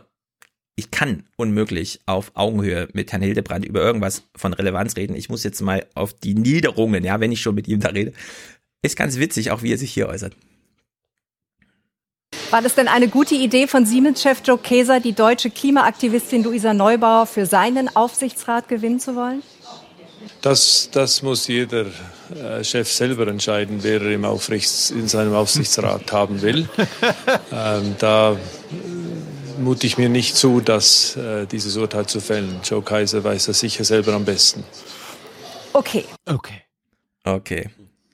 ich 0.75 0.91
kann 0.91 1.23
unmöglich 1.37 2.01
auf 2.05 2.31
Augenhöhe 2.35 2.87
mit 2.93 3.11
Herrn 3.11 3.23
Hildebrand 3.23 3.65
über 3.65 3.81
irgendwas 3.81 4.23
von 4.35 4.53
Relevanz 4.53 4.95
reden. 4.95 5.15
Ich 5.15 5.27
muss 5.29 5.43
jetzt 5.43 5.61
mal 5.61 5.85
auf 5.95 6.13
die 6.13 6.35
Niederungen, 6.35 7.03
ja, 7.03 7.19
wenn 7.19 7.31
ich 7.31 7.41
schon 7.41 7.55
mit 7.55 7.67
ihm 7.67 7.79
da 7.79 7.89
rede. 7.89 8.13
Ist 8.83 8.95
ganz 8.95 9.17
witzig, 9.17 9.49
auch 9.49 9.63
wie 9.63 9.73
er 9.73 9.77
sich 9.79 9.91
hier 9.91 10.07
äußert. 10.07 10.35
War 12.51 12.61
das 12.61 12.75
denn 12.75 12.87
eine 12.87 13.07
gute 13.07 13.35
Idee 13.35 13.67
von 13.67 13.85
Siemens-Chef 13.85 14.41
Joe 14.45 14.57
Keser, 14.57 14.99
die 14.99 15.13
deutsche 15.13 15.49
Klimaaktivistin 15.49 16.43
Luisa 16.43 16.73
Neubauer 16.73 17.25
für 17.25 17.45
seinen 17.45 17.93
Aufsichtsrat 17.93 18.67
gewinnen 18.67 18.99
zu 18.99 19.15
wollen? 19.15 19.41
Das, 20.41 20.89
das 20.91 21.23
muss 21.23 21.47
jeder 21.47 21.87
äh, 22.35 22.63
Chef 22.63 22.91
selber 22.91 23.27
entscheiden, 23.27 23.79
wer 23.81 24.01
er 24.01 24.11
im 24.11 24.25
Aufrichts, 24.25 24.91
in 24.91 25.07
seinem 25.07 25.33
Aufsichtsrat 25.33 26.11
haben 26.11 26.41
will. 26.41 26.67
Ähm, 27.51 27.95
da 27.99 28.33
äh, 28.33 29.61
mute 29.61 29.87
ich 29.87 29.97
mir 29.97 30.09
nicht 30.09 30.35
zu, 30.35 30.59
dass, 30.59 31.15
äh, 31.15 31.45
dieses 31.45 31.77
Urteil 31.77 32.05
zu 32.05 32.19
fällen. 32.19 32.59
Joe 32.63 32.81
Kaiser 32.81 33.23
weiß 33.23 33.45
das 33.45 33.59
sicher 33.59 33.83
selber 33.83 34.13
am 34.13 34.25
besten. 34.25 34.63
Okay. 35.73 36.05
Okay. 36.25 36.61
Okay. 37.23 37.69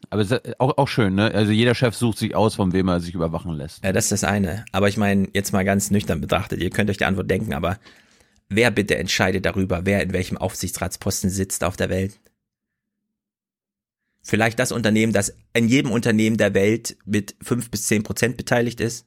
Aber 0.10 0.26
auch, 0.60 0.78
auch 0.78 0.88
schön, 0.88 1.16
ne? 1.16 1.34
Also 1.34 1.52
jeder 1.52 1.74
Chef 1.74 1.96
sucht 1.96 2.20
sich 2.20 2.36
aus, 2.36 2.56
von 2.56 2.72
wem 2.74 2.88
er 2.88 3.00
sich 3.00 3.16
überwachen 3.16 3.54
lässt. 3.56 3.84
Ja, 3.84 3.92
das 3.92 4.06
ist 4.06 4.12
das 4.12 4.24
eine. 4.24 4.66
Aber 4.72 4.88
ich 4.88 4.98
meine, 4.98 5.28
jetzt 5.34 5.54
mal 5.54 5.66
ganz 5.66 5.90
nüchtern 5.90 6.22
betrachtet, 6.22 6.62
ihr 6.62 6.70
könnt 6.70 6.90
euch 6.90 6.98
die 6.98 7.06
Antwort 7.06 7.30
denken, 7.30 7.54
aber 7.54 7.80
wer 8.50 8.70
bitte 8.70 8.96
entscheidet 8.98 9.46
darüber, 9.46 9.86
wer 9.86 10.04
in 10.04 10.14
welchem 10.14 10.38
Aufsichtsratsposten 10.38 11.30
sitzt 11.30 11.64
auf 11.64 11.78
der 11.78 11.90
Welt? 11.90 12.20
Vielleicht 14.24 14.58
das 14.58 14.72
Unternehmen, 14.72 15.14
das 15.14 15.36
in 15.54 15.68
jedem 15.68 15.92
Unternehmen 15.92 16.38
der 16.38 16.54
Welt 16.54 16.98
mit 17.06 17.36
fünf 17.42 17.70
bis 17.70 17.86
zehn 17.86 18.04
Prozent 18.04 18.38
beteiligt 18.38 18.80
ist 18.80 19.06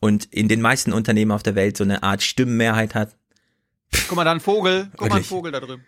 und 0.00 0.26
in 0.26 0.48
den 0.48 0.60
meisten 0.60 0.92
Unternehmen 0.92 1.32
auf 1.32 1.42
der 1.42 1.54
Welt 1.54 1.76
so 1.76 1.84
eine 1.84 2.02
Art 2.02 2.22
Stimmenmehrheit 2.22 2.94
hat. 2.94 3.16
Guck 4.06 4.16
mal, 4.16 4.24
da 4.24 4.32
ein 4.32 4.40
Vogel. 4.40 4.88
Guck 4.92 5.00
mal, 5.00 5.06
ein 5.06 5.12
Wirklich? 5.12 5.26
Vogel 5.26 5.52
da 5.52 5.60
drüben. 5.60 5.84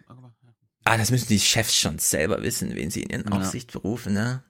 Ah, 0.84 0.96
das 0.96 1.10
müssen 1.10 1.28
die 1.28 1.38
Chefs 1.38 1.76
schon 1.76 1.98
selber 1.98 2.42
wissen, 2.42 2.74
wen 2.74 2.90
sie 2.90 3.02
in 3.02 3.10
ihren 3.10 3.32
Aufsicht 3.32 3.72
berufen, 3.72 4.14
ne? 4.14 4.42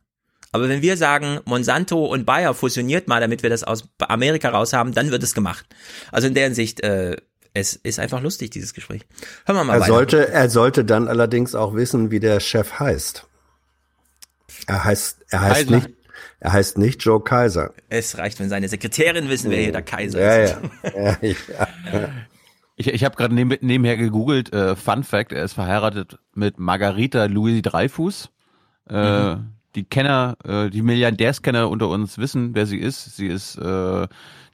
Aber 0.53 0.69
wenn 0.69 0.83
wir 0.83 0.97
sagen, 0.97 1.41
Monsanto 1.45 2.07
und 2.07 2.25
Bayer 2.25 2.55
fusioniert 2.55 3.07
mal, 3.07 3.21
damit 3.21 3.43
wir 3.43 3.51
das 3.51 3.63
aus 3.63 3.89
Amerika 3.99 4.49
raus 4.49 4.73
haben, 4.73 4.93
dann 4.93 5.11
wird 5.11 5.23
es 5.23 5.35
gemacht. 5.35 5.67
Also 6.11 6.27
in 6.27 6.35
der 6.35 6.45
Hinsicht, 6.45 6.81
äh, 6.81 7.17
es 7.55 7.75
ist 7.75 7.99
einfach 7.99 8.21
lustig, 8.23 8.51
dieses 8.51 8.75
Gespräch. 8.75 9.03
Hören 9.47 9.57
wir 9.57 9.65
mal 9.65 9.75
Er 9.75 9.81
weiter. 9.81 9.93
sollte, 9.93 10.29
er 10.29 10.49
sollte 10.51 10.85
dann 10.85 11.09
allerdings 11.09 11.55
auch 11.55 11.75
wissen, 11.75 12.11
wie 12.11 12.21
der 12.21 12.41
Chef 12.41 12.79
heißt. 12.79 13.27
Er 14.67 14.85
heißt, 14.85 15.25
er 15.31 15.41
heißt 15.41 15.55
Kaiser. 15.69 15.71
nicht, 15.77 15.89
er 16.41 16.53
heißt 16.53 16.79
nicht 16.79 17.03
Joe 17.05 17.23
Kaiser. 17.23 17.73
Es 17.89 18.19
reicht, 18.19 18.39
wenn 18.41 18.49
seine 18.49 18.69
Sekretärin 18.69 19.29
wissen, 19.29 19.51
wer 19.51 19.59
hier 19.59 19.73
der 19.73 19.83
Kaiser 19.83 20.21
Ja, 20.21 20.37
ist. 20.37 20.57
ja. 20.95 21.17
ja, 21.23 21.29
ja. 21.93 22.09
Ich, 22.77 22.87
ich 22.87 23.05
habe 23.05 23.15
gerade 23.15 23.35
neben, 23.35 23.55
nebenher 23.61 23.99
gegoogelt, 23.99 24.55
äh, 24.55 24.75
Fun 24.75 25.05
Fact, 25.05 25.33
er 25.33 25.45
ist 25.45 25.53
verheiratet 25.53 26.17
mit 26.35 26.59
Margarita 26.59 27.27
Louis 27.27 27.61
Dreyfus. 27.63 28.31
Äh, 28.89 29.35
Mhm. 29.35 29.53
Die 29.77 29.85
Kenner, 29.85 30.37
äh, 30.45 30.69
die 30.71 30.81
Milliardärskenner 30.83 31.69
unter 31.69 31.89
uns 31.89 32.17
wissen, 32.19 32.55
wer 32.55 32.65
sie 32.67 32.79
ist. 32.79 33.17
Sie 33.17 33.27
ist 33.29 33.57
äh, 33.57 34.09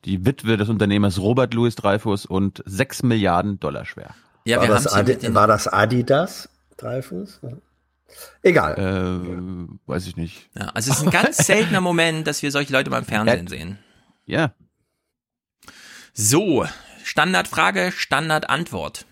die 0.06 0.24
Witwe 0.24 0.56
des 0.56 0.68
Unternehmers 0.68 1.18
Robert 1.18 1.52
Louis 1.52 1.74
Dreyfus 1.74 2.24
und 2.24 2.62
sechs 2.64 3.02
Milliarden 3.02 3.60
Dollar 3.60 3.84
schwer. 3.84 4.14
Ja, 4.44 4.58
war, 4.58 4.68
wir 4.68 4.74
das 4.74 4.86
Adi, 4.86 5.34
war 5.34 5.46
das 5.46 5.68
Adidas? 5.68 6.48
Dreifuß? 6.76 7.40
Egal. 8.42 8.78
Äh, 8.78 9.90
weiß 9.90 10.06
ich 10.06 10.16
nicht. 10.16 10.48
Ja, 10.54 10.68
also 10.68 10.92
es 10.92 10.98
ist 10.98 11.04
ein 11.04 11.10
ganz 11.10 11.38
seltener 11.38 11.80
Moment, 11.80 12.26
dass 12.26 12.42
wir 12.42 12.52
solche 12.52 12.72
Leute 12.72 12.90
beim 12.90 13.04
Fernsehen 13.04 13.48
sehen. 13.48 13.78
Ja. 14.26 14.52
So, 16.12 16.64
Standardfrage, 17.02 17.92
Standardantwort. 17.92 19.04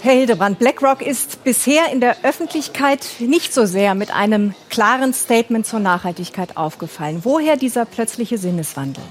Herr 0.00 0.12
Hildebrand, 0.12 0.58
BlackRock 0.58 1.00
ist 1.00 1.44
bisher 1.44 1.90
in 1.90 2.00
der 2.00 2.24
Öffentlichkeit 2.24 3.06
nicht 3.20 3.54
so 3.54 3.64
sehr 3.64 3.94
mit 3.94 4.10
einem 4.10 4.54
klaren 4.68 5.14
Statement 5.14 5.66
zur 5.66 5.80
Nachhaltigkeit 5.80 6.58
aufgefallen. 6.58 7.20
Woher 7.22 7.56
dieser 7.56 7.86
plötzliche 7.86 8.36
Sinneswandel? 8.36 9.02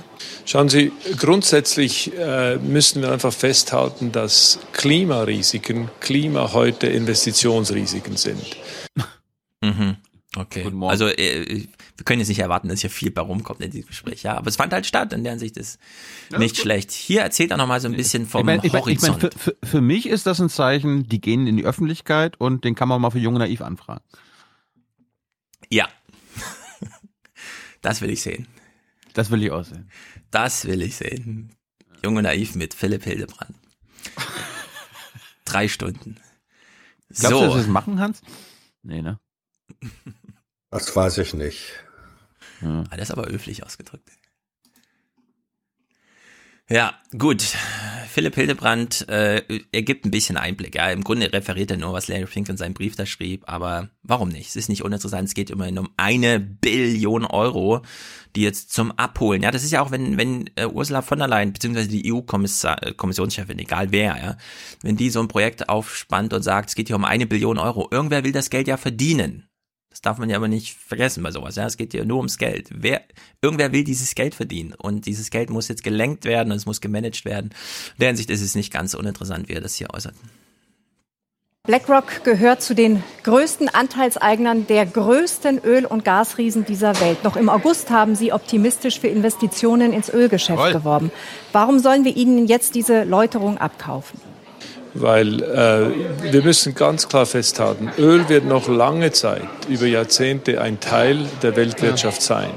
Schauen 0.46 0.70
Sie, 0.70 0.92
grundsätzlich 1.18 2.12
äh, 2.16 2.58
müssen 2.58 3.02
wir 3.02 3.12
einfach 3.12 3.34
festhalten, 3.34 4.12
dass 4.12 4.60
Klimarisiken, 4.74 5.90
Klima 6.00 6.54
heute 6.54 6.88
Investitionsrisiken 6.88 8.16
sind. 8.16 8.46
Mhm. 9.62 9.98
Okay. 10.36 10.72
Also 10.82 11.08
äh, 11.08 11.68
wir 11.96 12.06
können 12.06 12.20
jetzt 12.20 12.30
nicht 12.30 12.40
erwarten, 12.40 12.68
dass 12.68 12.82
hier 12.82 12.90
viel 12.90 13.12
bei 13.12 13.22
rumkommt 13.22 13.62
in 13.62 13.70
diesem 13.70 13.88
Gespräch. 13.88 14.24
Ja, 14.24 14.36
aber 14.36 14.48
es 14.48 14.56
fand 14.56 14.74
halt 14.74 14.88
statt. 14.88 15.14
In 15.14 15.24
der 15.24 15.34
Hinsicht 15.34 15.58
ist 15.58 15.80
nicht 16.36 16.58
schlecht. 16.58 16.92
Hier 16.92 17.22
erzählt 17.22 17.52
er 17.52 17.58
noch 17.58 17.68
mal 17.68 17.80
so 17.80 17.88
ein 17.88 17.96
bisschen 17.96 18.26
vom 18.26 18.42
ich 18.42 18.46
mein, 18.46 18.60
ich 18.64 18.74
mein, 18.74 18.88
ich 18.88 19.02
mein, 19.02 19.20
für, 19.20 19.56
für, 19.64 19.82
mich 19.82 20.08
ist 20.08 20.26
das 20.26 20.42
ein 20.42 20.50
Zeichen, 20.50 21.08
die 21.08 21.22
gehen 21.22 21.46
in 21.46 21.56
die 21.56 21.66
Öffentlichkeit 21.66 22.40
und 22.40 22.64
den 22.64 22.74
kann 22.74 22.88
man 22.88 23.00
mal 23.00 23.12
für 23.12 23.20
Junge 23.20 23.40
Naiv 23.40 23.62
anfragen. 23.62 24.04
Ja. 25.70 25.88
Das 27.82 28.00
will 28.00 28.10
ich 28.12 28.22
sehen. 28.22 28.48
Das 29.14 29.30
will 29.30 29.44
ich 29.44 29.52
auch 29.52 29.66
sehen. 29.66 29.90
Das 30.32 30.64
will 30.64 30.82
ich 30.82 30.96
sehen. 30.96 31.54
Junge 32.02 32.22
Naiv 32.22 32.56
mit 32.56 32.74
Philipp 32.74 33.04
Hildebrand. 33.04 33.54
Drei 35.46 35.68
Stunden. 35.68 36.16
Glaubst 37.10 37.24
du, 37.24 37.30
dass 37.30 37.30
So. 37.30 37.42
wir 37.42 37.58
das 37.58 37.68
machen, 37.68 38.00
Hans? 38.00 38.22
Nee, 38.84 39.02
ne? 39.02 39.20
Das 40.74 40.96
weiß 40.96 41.20
ich 41.20 41.36
nicht. 41.36 41.70
Ah, 42.64 42.86
das 42.90 43.10
ist 43.10 43.12
aber 43.12 43.30
höflich 43.30 43.64
ausgedrückt. 43.64 44.10
Ja, 46.68 46.96
gut. 47.16 47.44
Philipp 48.10 48.34
Hildebrand, 48.34 49.08
äh, 49.08 49.44
er 49.72 49.82
gibt 49.84 50.06
ein 50.06 50.12
bisschen 50.12 50.36
Einblick. 50.36 50.74
Ja, 50.74 50.90
im 50.90 51.04
Grunde 51.04 51.32
referiert 51.32 51.70
er 51.70 51.78
nur, 51.78 51.94
was 51.94 52.08
Larry 52.08 52.26
Fink 52.26 52.50
in 52.50 52.58
seinem 52.58 52.74
Brief 52.74 52.96
da 52.96 53.06
schrieb, 53.06 53.44
aber 53.48 53.90
warum 54.02 54.30
nicht? 54.30 54.50
Es 54.50 54.56
ist 54.56 54.68
nicht 54.70 54.84
uninteressant. 54.84 55.28
Es 55.28 55.36
geht 55.36 55.52
immerhin 55.52 55.78
um 55.78 55.90
eine 55.98 56.40
Billion 56.40 57.26
Euro, 57.26 57.84
die 58.36 58.42
jetzt 58.42 58.74
zum 58.74 58.92
Abholen. 58.94 59.44
Ja, 59.44 59.52
das 59.52 59.64
ist 59.64 59.72
ja 59.72 59.82
auch, 59.82 59.92
wenn, 59.92 60.18
wenn 60.18 60.50
äh, 60.56 60.66
Ursula 60.66 61.04
von 61.04 61.20
der 61.20 61.28
Leyen, 61.28 61.54
beziehungsweise 61.54 61.90
die 61.90 62.12
EU-Kommissionschefin, 62.12 63.60
egal 63.60 63.92
wer, 63.92 64.18
ja, 64.18 64.38
wenn 64.82 64.98
die 64.98 65.12
so 65.12 65.20
ein 65.20 65.28
Projekt 65.28 65.70
aufspannt 65.70 66.34
und 66.34 66.42
sagt, 66.42 66.70
es 66.70 66.76
geht 66.76 66.88
hier 66.88 66.96
um 66.96 67.06
eine 67.06 67.28
Billion 67.28 67.60
Euro, 67.60 67.88
irgendwer 67.92 68.24
will 68.24 68.32
das 68.32 68.50
Geld 68.50 68.68
ja 68.68 68.78
verdienen. 68.78 69.48
Das 70.04 70.12
darf 70.12 70.18
man 70.18 70.30
ja 70.30 70.36
aber 70.36 70.50
nicht 70.50 70.76
vergessen 70.76 71.24
bei 71.24 71.32
sowas. 71.32 71.56
Ja, 71.56 71.66
es 71.66 71.78
geht 71.78 71.94
hier 71.94 72.04
nur 72.04 72.18
ums 72.18 72.38
Geld. 72.38 72.68
Wer, 72.74 73.04
irgendwer 73.42 73.72
will 73.72 73.86
dieses 73.86 74.16
Geld 74.16 74.36
verdienen 74.36 74.74
und 74.78 75.06
dieses 75.06 75.30
Geld 75.30 75.50
muss 75.50 75.70
jetzt 75.70 75.82
gelenkt 75.82 76.26
werden 76.26 76.52
und 76.52 76.58
es 76.58 76.66
muss 76.66 76.82
gemanagt 76.82 77.24
werden. 77.24 77.52
In 77.94 78.00
der 78.02 78.08
Hinsicht 78.10 78.30
ist 78.30 78.42
es 78.42 78.54
nicht 78.54 78.74
ganz 78.74 78.92
so 78.92 79.00
uninteressant, 79.00 79.48
wie 79.48 79.54
er 79.54 79.62
das 79.62 79.76
hier 79.76 79.94
äußert. 79.94 80.14
BlackRock 81.66 82.26
gehört 82.26 82.62
zu 82.62 82.76
den 82.76 83.02
größten 83.24 83.70
Anteilseignern 83.70 84.68
der 84.68 84.86
größten 84.86 85.60
Öl- 85.60 85.86
und 85.86 86.04
Gasriesen 86.04 86.66
dieser 86.66 87.00
Welt. 87.00 87.24
Noch 87.24 87.38
im 87.38 87.48
August 87.48 87.90
haben 87.90 88.16
sie 88.16 88.34
optimistisch 88.34 89.00
für 89.00 89.08
Investitionen 89.08 89.94
ins 89.94 90.10
Ölgeschäft 90.10 90.60
Jawohl. 90.60 90.74
geworben. 90.74 91.12
Warum 91.54 91.80
sollen 91.80 92.04
wir 92.04 92.18
ihnen 92.18 92.46
jetzt 92.48 92.76
diese 92.76 93.06
Läuterung 93.06 93.58
abkaufen? 93.58 94.33
Weil 94.96 95.42
äh, 95.42 96.32
wir 96.32 96.44
müssen 96.44 96.76
ganz 96.76 97.10
klar 97.10 97.26
festhalten, 97.26 97.90
Öl 97.98 98.30
wird 98.30 98.46
noch 98.46 98.68
lange 98.68 99.12
Zeit, 99.12 99.42
über 99.68 99.88
Jahrzehnte, 99.88 100.62
ein 100.62 100.80
Teil 100.80 101.18
der 101.42 101.56
Weltwirtschaft 101.56 102.22
sein. 102.22 102.52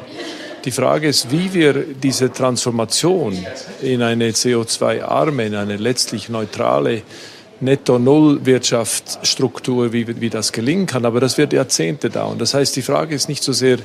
Die 0.67 0.71
Frage 0.71 1.09
ist, 1.09 1.31
wie 1.31 1.55
wir 1.55 1.85
diese 1.85 2.31
Transformation 2.33 3.39
in 3.81 4.03
eine 4.03 4.33
CO2-arme, 4.33 5.47
in 5.47 5.55
eine 5.55 5.77
letztlich 5.77 6.29
neutrale 6.29 7.01
Netto-Null-Wirtschaftsstruktur, 7.61 9.93
wie, 9.93 10.21
wie 10.21 10.29
das 10.29 10.51
gelingen 10.53 10.87
kann. 10.87 11.05
Aber 11.05 11.21
das 11.21 11.39
wird 11.39 11.53
Jahrzehnte 11.53 12.11
dauern. 12.11 12.39
Das 12.39 12.53
heißt, 12.53 12.75
die 12.77 12.83
Frage 12.83 13.15
ist 13.15 13.29
nicht 13.29 13.45
so 13.45 13.53
sehr, 13.53 13.79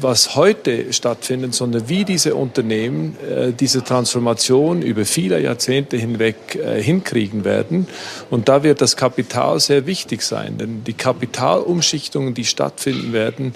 was 0.00 0.36
heute 0.36 0.92
stattfindet, 0.92 1.54
sondern 1.54 1.88
wie 1.88 2.04
diese 2.04 2.34
Unternehmen 2.34 3.16
äh, 3.28 3.52
diese 3.52 3.84
Transformation 3.84 4.82
über 4.82 5.04
viele 5.04 5.40
Jahrzehnte 5.40 5.96
hinweg 5.96 6.56
äh, 6.56 6.82
hinkriegen 6.82 7.44
werden. 7.44 7.86
Und 8.30 8.48
da 8.48 8.62
wird 8.62 8.80
das 8.80 8.96
Kapital 8.96 9.60
sehr 9.60 9.86
wichtig 9.86 10.22
sein, 10.22 10.58
denn 10.58 10.84
die 10.84 10.94
Kapitalumschichtungen, 10.94 12.34
die 12.34 12.44
stattfinden 12.44 13.12
werden, 13.12 13.54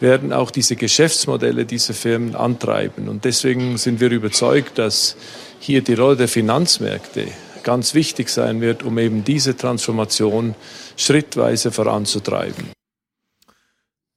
werden 0.00 0.32
auch 0.32 0.50
diese 0.50 0.76
Geschäftsmodelle 0.76 1.66
dieser 1.66 1.94
Firmen 1.94 2.34
antreiben. 2.34 3.08
Und 3.08 3.24
deswegen 3.24 3.76
sind 3.76 4.00
wir 4.00 4.10
überzeugt, 4.10 4.78
dass 4.78 5.16
hier 5.58 5.82
die 5.82 5.94
Rolle 5.94 6.16
der 6.16 6.28
Finanzmärkte 6.28 7.26
ganz 7.62 7.94
wichtig 7.94 8.30
sein 8.30 8.60
wird, 8.60 8.82
um 8.82 8.98
eben 8.98 9.24
diese 9.24 9.56
Transformation 9.56 10.54
schrittweise 10.96 11.70
voranzutreiben. 11.70 12.79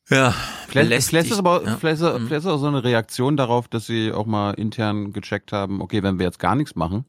Ja, 0.10 0.34
Vielleicht, 0.68 1.08
vielleicht, 1.08 1.32
ist 1.32 1.38
aber, 1.38 1.64
ja. 1.64 1.78
vielleicht, 1.78 2.02
ist, 2.02 2.10
vielleicht 2.10 2.32
ist 2.32 2.48
auch 2.48 2.58
so 2.58 2.68
eine 2.68 2.84
Reaktion 2.84 3.38
darauf, 3.38 3.68
dass 3.68 3.86
sie 3.86 4.12
auch 4.12 4.26
mal 4.26 4.52
intern 4.52 5.14
gecheckt 5.14 5.52
haben, 5.52 5.82
okay, 5.82 6.02
wenn 6.02 6.18
wir 6.18 6.26
jetzt 6.26 6.40
gar 6.40 6.56
nichts 6.56 6.76
machen 6.76 7.06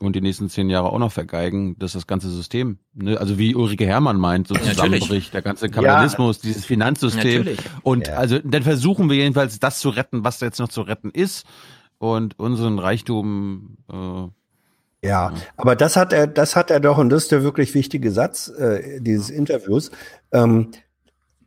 und 0.00 0.16
die 0.16 0.20
nächsten 0.20 0.48
zehn 0.48 0.68
Jahre 0.68 0.92
auch 0.92 0.98
noch 0.98 1.12
vergeigen, 1.12 1.78
dass 1.78 1.92
das 1.92 2.06
ganze 2.06 2.28
System, 2.28 2.78
ne, 2.94 3.18
also 3.18 3.38
wie 3.38 3.54
Ulrike 3.54 3.86
Herrmann 3.86 4.18
meint, 4.18 4.48
so 4.48 4.54
Natürlich. 4.54 4.76
zusammenbricht, 4.76 5.34
der 5.34 5.42
ganze 5.42 5.68
Kapitalismus, 5.68 6.40
dieses 6.40 6.64
Finanzsystem. 6.64 7.44
Natürlich. 7.44 7.60
Und 7.82 8.08
also 8.08 8.40
dann 8.40 8.64
versuchen 8.64 9.08
wir 9.08 9.16
jedenfalls 9.16 9.60
das 9.60 9.78
zu 9.78 9.88
retten, 9.88 10.24
was 10.24 10.40
jetzt 10.40 10.58
noch 10.58 10.68
zu 10.68 10.82
retten 10.82 11.10
ist 11.10 11.46
und 11.98 12.38
unseren 12.38 12.78
Reichtum 12.80 13.78
äh, 13.90 15.06
Ja, 15.06 15.32
aber 15.56 15.76
das 15.76 15.96
hat 15.96 16.12
er, 16.12 16.26
das 16.26 16.56
hat 16.56 16.72
er 16.72 16.80
doch, 16.80 16.98
und 16.98 17.08
das 17.08 17.24
ist 17.24 17.32
der 17.32 17.44
wirklich 17.44 17.72
wichtige 17.74 18.10
Satz 18.10 18.48
äh, 18.48 19.00
dieses 19.00 19.30
Interviews. 19.30 19.92
Ähm, 20.32 20.72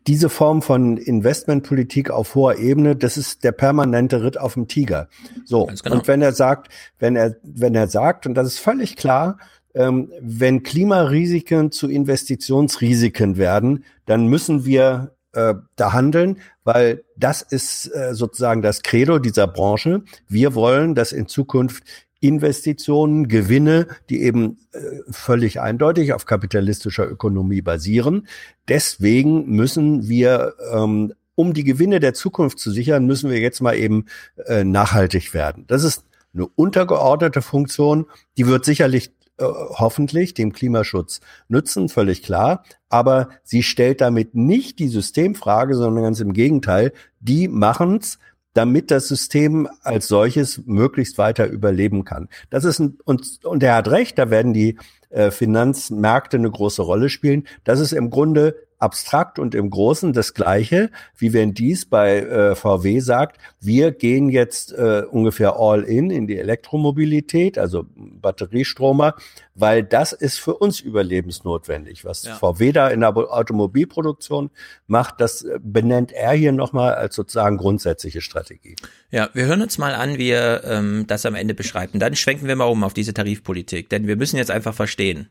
diese 0.07 0.29
Form 0.29 0.61
von 0.61 0.97
Investmentpolitik 0.97 2.09
auf 2.09 2.35
hoher 2.35 2.57
Ebene, 2.57 2.95
das 2.95 3.17
ist 3.17 3.43
der 3.43 3.51
permanente 3.51 4.23
Ritt 4.23 4.39
auf 4.39 4.53
dem 4.53 4.67
Tiger. 4.67 5.07
So. 5.45 5.65
genau. 5.83 5.95
Und 5.95 6.07
wenn 6.07 6.21
er 6.21 6.33
sagt, 6.33 6.71
wenn 6.99 7.15
er, 7.15 7.35
wenn 7.43 7.75
er 7.75 7.87
sagt, 7.87 8.25
und 8.25 8.33
das 8.35 8.47
ist 8.47 8.59
völlig 8.59 8.95
klar, 8.95 9.37
ähm, 9.75 10.11
wenn 10.21 10.63
Klimarisiken 10.63 11.71
zu 11.71 11.89
Investitionsrisiken 11.89 13.37
werden, 13.37 13.83
dann 14.05 14.27
müssen 14.27 14.65
wir 14.65 15.15
äh, 15.33 15.53
da 15.75 15.93
handeln, 15.93 16.39
weil 16.63 17.03
das 17.15 17.41
ist 17.41 17.93
äh, 17.93 18.15
sozusagen 18.15 18.61
das 18.61 18.81
Credo 18.81 19.19
dieser 19.19 19.47
Branche. 19.47 20.01
Wir 20.27 20.55
wollen, 20.55 20.95
dass 20.95 21.11
in 21.11 21.27
Zukunft 21.27 21.83
Investitionen, 22.19 23.27
Gewinne, 23.27 23.87
die 24.09 24.21
eben 24.21 24.57
äh, 24.71 24.79
völlig 25.09 25.59
eindeutig 25.61 26.13
auf 26.13 26.25
kapitalistischer 26.25 27.09
Ökonomie 27.09 27.61
basieren. 27.61 28.27
Deswegen 28.67 29.47
müssen 29.47 30.09
wir, 30.09 30.53
ähm, 30.73 31.13
um 31.35 31.53
die 31.53 31.63
Gewinne 31.63 31.99
der 31.99 32.13
Zukunft 32.13 32.59
zu 32.59 32.71
sichern, 32.71 33.05
müssen 33.05 33.29
wir 33.29 33.39
jetzt 33.39 33.61
mal 33.61 33.77
eben 33.77 34.05
äh, 34.47 34.63
nachhaltig 34.63 35.33
werden. 35.33 35.65
Das 35.67 35.83
ist 35.83 36.03
eine 36.33 36.47
untergeordnete 36.47 37.41
Funktion, 37.41 38.05
die 38.37 38.47
wird 38.47 38.65
sicherlich 38.65 39.11
äh, 39.39 39.45
hoffentlich 39.45 40.33
dem 40.33 40.51
Klimaschutz 40.51 41.21
nützen, 41.47 41.87
völlig 41.87 42.23
klar. 42.23 42.63
Aber 42.89 43.29
sie 43.43 43.63
stellt 43.63 44.01
damit 44.01 44.35
nicht 44.35 44.79
die 44.79 44.89
Systemfrage, 44.89 45.75
sondern 45.75 46.03
ganz 46.03 46.19
im 46.19 46.33
Gegenteil, 46.33 46.91
die 47.21 47.47
machen's, 47.47 48.19
damit 48.53 48.91
das 48.91 49.07
System 49.07 49.67
als 49.83 50.07
solches 50.07 50.61
möglichst 50.65 51.17
weiter 51.17 51.47
überleben 51.47 52.03
kann. 52.03 52.29
Das 52.49 52.63
ist 52.65 52.79
ein, 52.79 52.97
und, 53.05 53.39
und 53.43 53.63
er 53.63 53.75
hat 53.75 53.89
recht, 53.89 54.17
da 54.17 54.29
werden 54.29 54.53
die 54.53 54.77
äh, 55.09 55.31
Finanzmärkte 55.31 56.37
eine 56.37 56.51
große 56.51 56.81
Rolle 56.81 57.09
spielen. 57.09 57.47
Das 57.63 57.79
ist 57.79 57.93
im 57.93 58.09
Grunde 58.09 58.55
abstrakt 58.79 59.39
und 59.39 59.53
im 59.53 59.69
Großen 59.69 60.13
das 60.13 60.33
Gleiche, 60.33 60.89
wie 61.17 61.33
wenn 61.33 61.53
dies 61.53 61.85
bei 61.85 62.19
äh, 62.19 62.55
VW 62.55 62.99
sagt, 63.01 63.37
wir 63.59 63.91
gehen 63.91 64.29
jetzt 64.29 64.71
äh, 64.71 65.03
ungefähr 65.09 65.57
all 65.57 65.83
in 65.83 66.09
in 66.09 66.27
die 66.27 66.37
Elektromobilität, 66.37 67.57
also 67.57 67.85
Batteriestromer, 67.95 69.15
weil 69.53 69.83
das 69.83 70.13
ist 70.13 70.39
für 70.39 70.55
uns 70.55 70.79
überlebensnotwendig. 70.79 72.05
Was 72.05 72.23
ja. 72.23 72.35
VW 72.35 72.71
da 72.71 72.87
in 72.87 73.01
der 73.01 73.15
Automobilproduktion 73.15 74.49
macht, 74.87 75.19
das 75.19 75.43
äh, 75.43 75.59
benennt 75.61 76.13
er 76.13 76.31
hier 76.31 76.53
nochmal 76.53 76.95
als 76.95 77.15
sozusagen 77.15 77.57
grundsätzliche 77.57 78.21
Strategie. 78.21 78.77
Ja, 79.11 79.29
wir 79.33 79.45
hören 79.45 79.61
uns 79.61 79.77
mal 79.77 79.93
an, 79.93 80.17
wie 80.17 80.29
er 80.29 80.63
ähm, 80.63 81.05
das 81.07 81.25
am 81.25 81.35
Ende 81.35 81.53
beschreibt. 81.53 81.93
Und 81.93 81.99
dann 81.99 82.15
schwenken 82.15 82.47
wir 82.47 82.55
mal 82.55 82.65
um 82.65 82.83
auf 82.83 82.93
diese 82.93 83.13
Tarifpolitik, 83.13 83.89
denn 83.89 84.07
wir 84.07 84.15
müssen 84.15 84.37
jetzt 84.37 84.51
einfach 84.51 84.73
verstehen, 84.73 85.29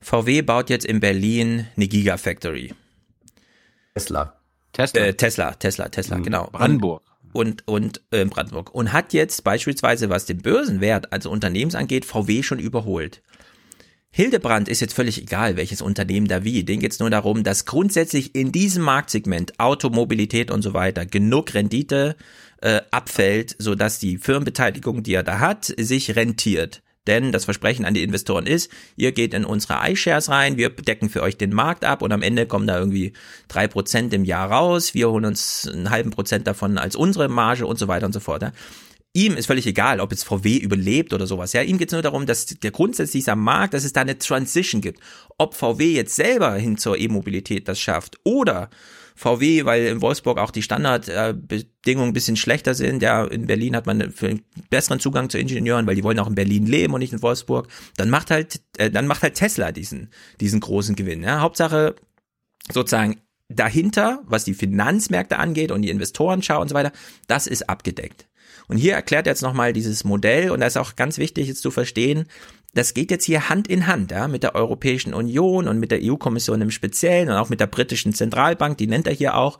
VW 0.00 0.42
baut 0.42 0.70
jetzt 0.70 0.86
in 0.86 1.00
Berlin 1.00 1.66
eine 1.76 1.88
Gigafactory. 1.88 2.74
Tesla. 3.94 4.34
Tesla. 4.72 5.00
Äh, 5.00 5.14
Tesla, 5.14 5.52
Tesla, 5.54 5.88
Tesla, 5.88 6.18
mhm. 6.18 6.22
genau. 6.22 6.48
Brandenburg. 6.52 7.02
Und, 7.32 7.66
und 7.66 8.00
äh, 8.10 8.24
Brandenburg. 8.24 8.74
Und 8.74 8.92
hat 8.92 9.12
jetzt 9.12 9.44
beispielsweise, 9.44 10.08
was 10.08 10.24
den 10.24 10.38
Börsenwert 10.38 11.12
also 11.12 11.30
Unternehmens 11.30 11.74
angeht, 11.74 12.04
VW 12.04 12.42
schon 12.42 12.58
überholt. 12.58 13.22
Hildebrand 14.10 14.68
ist 14.68 14.80
jetzt 14.80 14.94
völlig 14.94 15.20
egal, 15.20 15.56
welches 15.56 15.82
Unternehmen 15.82 16.28
da 16.28 16.42
wie. 16.42 16.64
Den 16.64 16.80
geht 16.80 16.92
es 16.92 16.98
nur 16.98 17.10
darum, 17.10 17.44
dass 17.44 17.66
grundsätzlich 17.66 18.34
in 18.34 18.52
diesem 18.52 18.82
Marktsegment 18.82 19.60
Automobilität 19.60 20.50
und 20.50 20.62
so 20.62 20.72
weiter 20.72 21.04
genug 21.04 21.54
Rendite 21.54 22.16
äh, 22.62 22.80
abfällt, 22.90 23.54
sodass 23.58 23.98
die 23.98 24.18
Firmenbeteiligung, 24.18 25.02
die 25.02 25.14
er 25.14 25.22
da 25.22 25.40
hat, 25.40 25.66
sich 25.76 26.16
rentiert. 26.16 26.82
Denn 27.08 27.32
das 27.32 27.46
Versprechen 27.46 27.84
an 27.84 27.94
die 27.94 28.02
Investoren 28.02 28.46
ist, 28.46 28.70
ihr 28.96 29.12
geht 29.12 29.34
in 29.34 29.44
unsere 29.44 29.80
iShares 29.90 30.28
rein, 30.28 30.58
wir 30.58 30.68
decken 30.70 31.08
für 31.08 31.22
euch 31.22 31.36
den 31.36 31.54
Markt 31.54 31.84
ab 31.84 32.02
und 32.02 32.12
am 32.12 32.22
Ende 32.22 32.46
kommen 32.46 32.66
da 32.66 32.78
irgendwie 32.78 33.14
drei 33.48 33.66
Prozent 33.66 34.12
im 34.12 34.24
Jahr 34.24 34.50
raus, 34.50 34.94
wir 34.94 35.10
holen 35.10 35.24
uns 35.24 35.66
einen 35.66 35.90
halben 35.90 36.10
Prozent 36.10 36.46
davon 36.46 36.78
als 36.78 36.94
unsere 36.94 37.28
Marge 37.28 37.66
und 37.66 37.78
so 37.78 37.88
weiter 37.88 38.06
und 38.06 38.12
so 38.12 38.20
fort. 38.20 38.42
Ja. 38.42 38.52
Ihm 39.14 39.36
ist 39.36 39.46
völlig 39.46 39.66
egal, 39.66 40.00
ob 40.00 40.12
jetzt 40.12 40.24
VW 40.24 40.58
überlebt 40.58 41.14
oder 41.14 41.26
sowas. 41.26 41.54
Ja, 41.54 41.62
ihm 41.62 41.78
geht 41.78 41.88
es 41.88 41.92
nur 41.92 42.02
darum, 42.02 42.26
dass 42.26 42.44
der 42.44 42.70
grundsätzlich 42.70 43.24
dieser 43.24 43.36
Markt, 43.36 43.72
dass 43.72 43.84
es 43.84 43.94
da 43.94 44.02
eine 44.02 44.18
Transition 44.18 44.82
gibt. 44.82 45.00
Ob 45.38 45.54
VW 45.54 45.92
jetzt 45.92 46.14
selber 46.14 46.54
hin 46.54 46.76
zur 46.76 46.98
E-Mobilität 46.98 47.68
das 47.68 47.80
schafft 47.80 48.18
oder 48.22 48.68
VW, 49.18 49.64
weil 49.64 49.86
in 49.86 50.00
Wolfsburg 50.00 50.38
auch 50.38 50.52
die 50.52 50.62
Standardbedingungen 50.62 52.10
ein 52.10 52.12
bisschen 52.12 52.36
schlechter 52.36 52.74
sind. 52.74 53.02
Ja, 53.02 53.24
in 53.24 53.46
Berlin 53.46 53.74
hat 53.74 53.84
man 53.84 54.00
einen 54.00 54.42
besseren 54.70 55.00
Zugang 55.00 55.28
zu 55.28 55.38
Ingenieuren, 55.38 55.88
weil 55.88 55.96
die 55.96 56.04
wollen 56.04 56.20
auch 56.20 56.28
in 56.28 56.36
Berlin 56.36 56.66
leben 56.66 56.94
und 56.94 57.00
nicht 57.00 57.12
in 57.12 57.20
Wolfsburg. 57.20 57.66
Dann 57.96 58.10
macht 58.10 58.30
halt, 58.30 58.60
äh, 58.76 58.90
dann 58.90 59.08
macht 59.08 59.22
halt 59.22 59.34
Tesla 59.34 59.72
diesen, 59.72 60.10
diesen 60.40 60.60
großen 60.60 60.94
Gewinn. 60.94 61.24
Ja, 61.24 61.40
Hauptsache 61.40 61.96
sozusagen 62.72 63.20
dahinter, 63.48 64.22
was 64.26 64.44
die 64.44 64.54
Finanzmärkte 64.54 65.38
angeht 65.38 65.72
und 65.72 65.82
die 65.82 65.90
Investorenschau 65.90 66.60
und 66.60 66.68
so 66.68 66.74
weiter, 66.74 66.92
das 67.26 67.48
ist 67.48 67.68
abgedeckt. 67.68 68.28
Und 68.68 68.76
hier 68.76 68.92
erklärt 68.92 69.26
er 69.26 69.32
jetzt 69.32 69.42
nochmal 69.42 69.72
dieses 69.72 70.04
Modell 70.04 70.50
und 70.50 70.60
das 70.60 70.74
ist 70.74 70.76
auch 70.76 70.94
ganz 70.94 71.18
wichtig 71.18 71.48
jetzt 71.48 71.62
zu 71.62 71.70
verstehen, 71.72 72.26
das 72.78 72.94
geht 72.94 73.10
jetzt 73.10 73.24
hier 73.24 73.48
Hand 73.48 73.66
in 73.66 73.88
Hand 73.88 74.12
ja, 74.12 74.28
mit 74.28 74.44
der 74.44 74.54
Europäischen 74.54 75.12
Union 75.12 75.66
und 75.66 75.80
mit 75.80 75.90
der 75.90 75.98
EU-Kommission 76.00 76.60
im 76.60 76.70
Speziellen 76.70 77.28
und 77.28 77.34
auch 77.34 77.48
mit 77.48 77.58
der 77.58 77.66
britischen 77.66 78.14
Zentralbank, 78.14 78.78
die 78.78 78.86
nennt 78.86 79.08
er 79.08 79.12
hier 79.12 79.36
auch. 79.36 79.58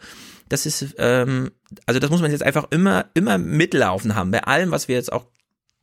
Das 0.48 0.66
ist, 0.66 0.94
ähm, 0.98 1.50
also 1.84 1.98
das 1.98 2.10
muss 2.10 2.20
man 2.20 2.30
jetzt 2.30 2.44
einfach 2.44 2.68
immer, 2.70 3.06
immer 3.14 3.36
mitlaufen 3.36 4.14
haben, 4.14 4.30
bei 4.30 4.44
allem, 4.44 4.70
was 4.70 4.86
wir 4.86 4.94
jetzt 4.94 5.12
auch 5.12 5.26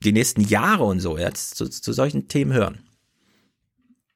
die 0.04 0.14
nächsten 0.14 0.42
Jahre 0.42 0.86
und 0.86 1.02
so 1.02 1.18
jetzt 1.18 1.56
zu, 1.56 1.68
zu 1.68 1.92
solchen 1.92 2.30
Themen 2.30 2.54
hören. 2.54 2.80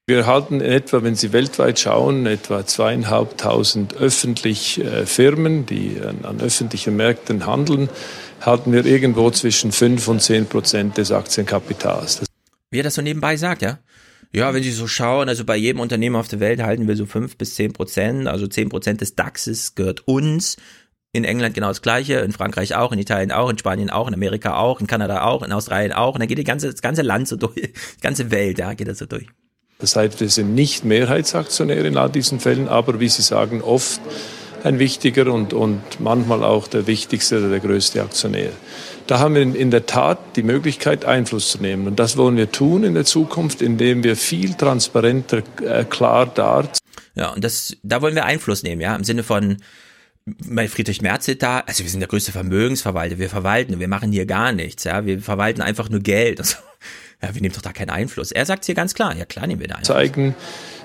Wir 0.08 0.26
halten 0.26 0.62
etwa, 0.62 1.04
wenn 1.04 1.16
Sie 1.16 1.34
weltweit 1.34 1.78
schauen, 1.78 2.26
etwa 2.26 2.66
zweieinhalbtausend 2.66 3.98
öffentlich 3.98 4.80
äh, 4.80 5.06
Firmen, 5.06 5.66
die 5.66 6.02
an, 6.02 6.24
an 6.24 6.40
öffentlichen 6.41 6.96
Märkten 6.96 7.46
handeln, 7.46 7.90
halten 8.41 8.72
wir 8.72 8.86
irgendwo 8.86 9.30
zwischen 9.30 9.72
fünf 9.74 10.08
und 10.08 10.22
zehn 10.22 10.48
Prozent 10.48 10.98
des 10.98 11.12
Aktienkapitals. 11.12 12.22
Das 12.22 12.28
wie 12.72 12.80
er 12.80 12.84
das 12.84 12.96
so 12.96 13.02
nebenbei 13.02 13.38
sagt, 13.38 13.62
ja. 13.62 13.80
Ja, 14.32 14.54
wenn 14.54 14.62
Sie 14.62 14.72
so 14.72 14.86
schauen, 14.86 15.28
also 15.28 15.44
bei 15.44 15.56
jedem 15.56 15.80
Unternehmen 15.80 16.16
auf 16.16 16.28
der 16.28 16.40
Welt 16.40 16.62
halten 16.62 16.88
wir 16.88 16.96
so 16.96 17.08
fünf 17.08 17.36
bis 17.36 17.56
zehn 17.56 17.74
Prozent, 17.74 18.28
also 18.28 18.46
zehn 18.46 18.70
Prozent 18.70 19.02
des 19.02 19.16
DAXes 19.16 19.74
gehört 19.74 20.08
uns. 20.08 20.58
In 21.12 21.24
England 21.24 21.56
genau 21.56 21.70
das 21.70 21.82
Gleiche, 21.82 22.20
in 22.20 22.32
Frankreich 22.32 22.76
auch, 22.76 22.91
in 22.91 23.00
Italien 23.00 23.32
auch, 23.32 23.50
in 23.50 23.58
Spanien 23.58 23.90
auch, 23.90 24.08
in 24.08 24.14
Amerika 24.14 24.58
auch, 24.58 24.80
in 24.80 24.86
Kanada 24.86 25.24
auch, 25.24 25.41
in 25.41 25.52
Australien 25.52 25.94
auch. 25.94 26.14
Und 26.14 26.20
dann 26.20 26.28
geht 26.28 26.38
die 26.38 26.44
ganze, 26.44 26.70
das 26.70 26.84
ganze 26.84 27.02
Land 27.02 27.28
so 27.28 27.38
durch, 27.38 27.56
die 27.56 28.02
ganze 28.02 28.30
Welt, 28.30 28.60
ja, 28.60 28.74
geht 28.74 28.88
das 28.88 29.00
so 29.00 29.08
durch. 29.08 29.26
Das 29.80 29.96
heißt, 29.96 30.20
wir 30.20 30.30
sind 30.30 30.54
nicht 30.54 30.86
Mehrheitsaktionäre 30.86 31.88
in 31.88 31.98
all 31.98 32.12
diesen 32.12 32.40
Fällen, 32.40 32.68
aber 32.68 33.00
wie 33.00 33.10
Sie 33.10 33.24
sagen, 33.24 33.62
oft 33.62 34.02
ein 34.64 34.78
wichtiger 34.78 35.34
und, 35.34 35.54
und 35.54 35.82
manchmal 36.00 36.44
auch 36.44 36.68
der 36.68 36.86
wichtigste 36.86 37.40
oder 37.40 37.50
der 37.50 37.62
größte 37.62 38.02
Aktionär. 38.04 38.52
Da 39.10 39.18
haben 39.18 39.34
wir 39.34 39.41
in 39.41 39.72
der 39.72 39.88
Tat 39.88 40.19
die 40.36 40.44
Möglichkeit, 40.44 41.03
Einfluss 41.03 41.49
zu 41.49 41.57
nehmen. 41.57 41.88
Und 41.88 41.98
das 41.98 42.15
wollen 42.15 42.38
wir 42.38 42.52
tun 42.52 42.84
in 42.84 42.94
der 42.94 43.06
Zukunft, 43.06 43.60
indem 43.60 44.03
wir 44.03 44.15
viel 44.15 44.53
transparenter, 44.53 45.41
äh, 45.65 45.84
klar 45.84 46.27
da. 46.27 46.69
Ja, 47.15 47.30
und 47.30 47.44
das, 47.44 47.76
da 47.81 48.03
wollen 48.03 48.14
wir 48.14 48.26
Einfluss 48.26 48.61
nehmen, 48.61 48.81
ja, 48.81 48.95
im 48.95 49.03
Sinne 49.03 49.23
von, 49.23 49.57
bei 50.26 50.68
Friedrich 50.68 51.02
Merz 51.02 51.26
da, 51.40 51.61
also 51.61 51.84
wir 51.84 51.90
sind 51.90 52.02
der 52.02 52.07
größte 52.07 52.31
Vermögensverwalter, 52.31 53.18
wir 53.18 53.31
verwalten, 53.31 53.80
wir 53.80 53.88
machen 53.88 54.11
hier 54.11 54.27
gar 54.27 54.52
nichts, 54.52 54.84
ja, 54.84 55.03
wir 55.07 55.19
verwalten 55.19 55.64
einfach 55.64 55.90
nur 55.90 56.02
Geld. 56.02 56.38
Also, 56.40 56.57
ja, 57.23 57.34
wir 57.34 57.41
nehmen 57.41 57.56
doch 57.56 57.64
da 57.64 57.73
keinen 57.73 57.90
Einfluss. 57.90 58.31
Er 58.31 58.45
sagt 58.45 58.65
hier 58.65 58.76
ganz 58.76 58.94
klar, 58.94 59.15
ja 59.15 59.26
klar 59.26 59.48
nehmen 59.48 59.60
wir 59.60 59.69
da 59.69 59.76
Einfluss. 59.77 59.88
Zeigen, 59.88 60.36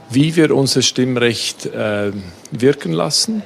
wie 0.09 0.35
wir 0.35 0.57
unser 0.57 0.81
Stimmrecht 0.81 1.67
äh, 1.67 2.11
wirken 2.53 2.93
lassen 2.93 3.43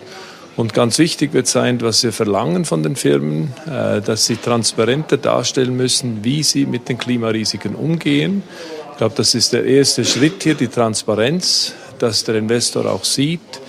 und 0.59 0.75
ganz 0.75 0.99
wichtig 0.99 1.35
wird 1.35 1.47
sein, 1.47 1.81
was 1.83 2.03
wir 2.03 2.13
verlangen 2.13 2.65
von 2.65 2.83
den 2.83 2.97
Firmen, 2.97 3.53
äh, 3.67 4.01
dass 4.01 4.27
sie 4.27 4.35
transparenter 4.35 5.17
darstellen 5.17 5.77
müssen, 5.77 6.25
wie 6.25 6.43
sie 6.43 6.67
mit 6.67 6.89
den 6.89 6.99
Klimarisiken 6.99 7.77
umgehen. 7.77 8.43
Ich 8.91 8.99
glaube, 8.99 9.15
das 9.17 9.37
ist 9.37 9.53
der 9.53 9.65
erste 9.65 10.05
Schritt 10.05 10.43
hier, 10.43 10.57
die 10.57 10.67
Transparenz, 10.67 11.75
dass 12.01 12.25
der 12.25 12.35
Investor 12.35 12.87
auch 12.87 13.05
sieht, 13.05 13.61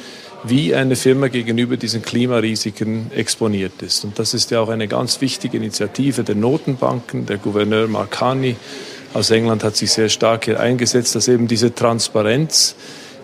wie 0.44 0.74
eine 0.74 0.96
Firma 0.96 1.28
gegenüber 1.28 1.78
diesen 1.78 2.02
Klimarisiken 2.02 3.12
exponiert 3.16 3.84
ist. 3.84 4.04
Und 4.04 4.18
das 4.18 4.34
ist 4.34 4.50
ja 4.50 4.60
auch 4.60 4.70
eine 4.70 4.88
ganz 4.88 5.22
wichtige 5.22 5.58
Initiative 5.58 6.24
der 6.24 6.34
Notenbanken. 6.34 7.28
Der 7.28 7.38
Gouverneur 7.38 7.88
Marcani 7.88 8.56
aus 9.14 9.30
England 9.30 9.64
hat 9.64 9.76
sich 9.76 9.92
sehr 9.92 10.10
stark 10.10 10.46
hier 10.46 10.60
eingesetzt, 10.60 11.14
dass 11.14 11.28
eben 11.28 11.48
diese 11.48 11.76
Transparenz 11.76 12.74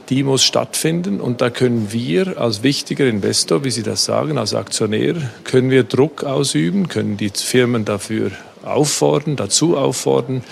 die 0.09 0.23
muss 0.23 0.43
stattfinden 0.43 1.19
und 1.19 1.41
da 1.41 1.49
können 1.49 1.91
wir 1.91 2.39
als 2.39 2.63
wichtiger 2.63 3.07
Investor, 3.07 3.63
wie 3.63 3.71
Sie 3.71 3.83
das 3.83 4.05
sagen, 4.05 4.37
als 4.37 4.53
Aktionär, 4.53 5.15
können 5.43 5.69
wir 5.71 5.83
Druck 5.83 6.23
ausüben, 6.23 6.87
können 6.87 7.17
die 7.17 7.29
Firmen 7.29 7.85
dafür 7.85 8.31
auffordern, 8.63 9.35
dazu 9.35 9.77
auffordern, 9.77 10.43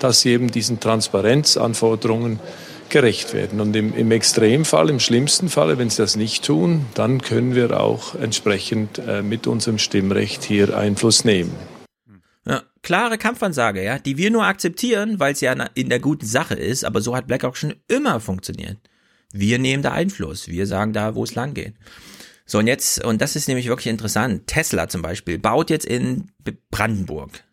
dass 0.00 0.20
sie 0.20 0.30
eben 0.30 0.50
diesen 0.50 0.80
Transparenzanforderungen 0.80 2.38
gerecht 2.88 3.34
werden. 3.34 3.60
Und 3.60 3.76
im, 3.76 3.94
im 3.94 4.10
Extremfall, 4.10 4.90
im 4.90 5.00
schlimmsten 5.00 5.48
Falle, 5.48 5.78
wenn 5.78 5.90
sie 5.90 5.98
das 5.98 6.16
nicht 6.16 6.44
tun, 6.44 6.86
dann 6.94 7.20
können 7.20 7.54
wir 7.54 7.78
auch 7.78 8.14
entsprechend 8.14 8.98
äh, 8.98 9.22
mit 9.22 9.46
unserem 9.46 9.78
Stimmrecht 9.78 10.44
hier 10.44 10.76
Einfluss 10.76 11.24
nehmen. 11.24 11.52
Ja, 12.46 12.62
klare 12.82 13.18
Kampfansage, 13.18 13.84
ja, 13.84 13.98
die 13.98 14.16
wir 14.16 14.30
nur 14.30 14.44
akzeptieren, 14.44 15.20
weil 15.20 15.32
es 15.32 15.40
ja 15.42 15.52
in 15.74 15.90
der 15.90 16.00
guten 16.00 16.24
Sache 16.24 16.54
ist, 16.54 16.84
aber 16.84 17.02
so 17.02 17.14
hat 17.14 17.26
BlackRock 17.26 17.56
schon 17.56 17.74
immer 17.88 18.20
funktioniert. 18.20 18.78
Wir 19.32 19.58
nehmen 19.58 19.82
da 19.82 19.92
Einfluss. 19.92 20.48
Wir 20.48 20.66
sagen 20.66 20.92
da, 20.92 21.14
wo 21.14 21.24
es 21.24 21.34
lang 21.34 21.54
geht. 21.54 21.74
So, 22.46 22.58
und 22.58 22.66
jetzt, 22.66 23.04
und 23.04 23.20
das 23.20 23.36
ist 23.36 23.48
nämlich 23.48 23.68
wirklich 23.68 23.88
interessant. 23.88 24.46
Tesla 24.46 24.88
zum 24.88 25.02
Beispiel 25.02 25.38
baut 25.38 25.68
jetzt 25.68 25.84
in 25.84 26.30
Brandenburg 26.70 27.44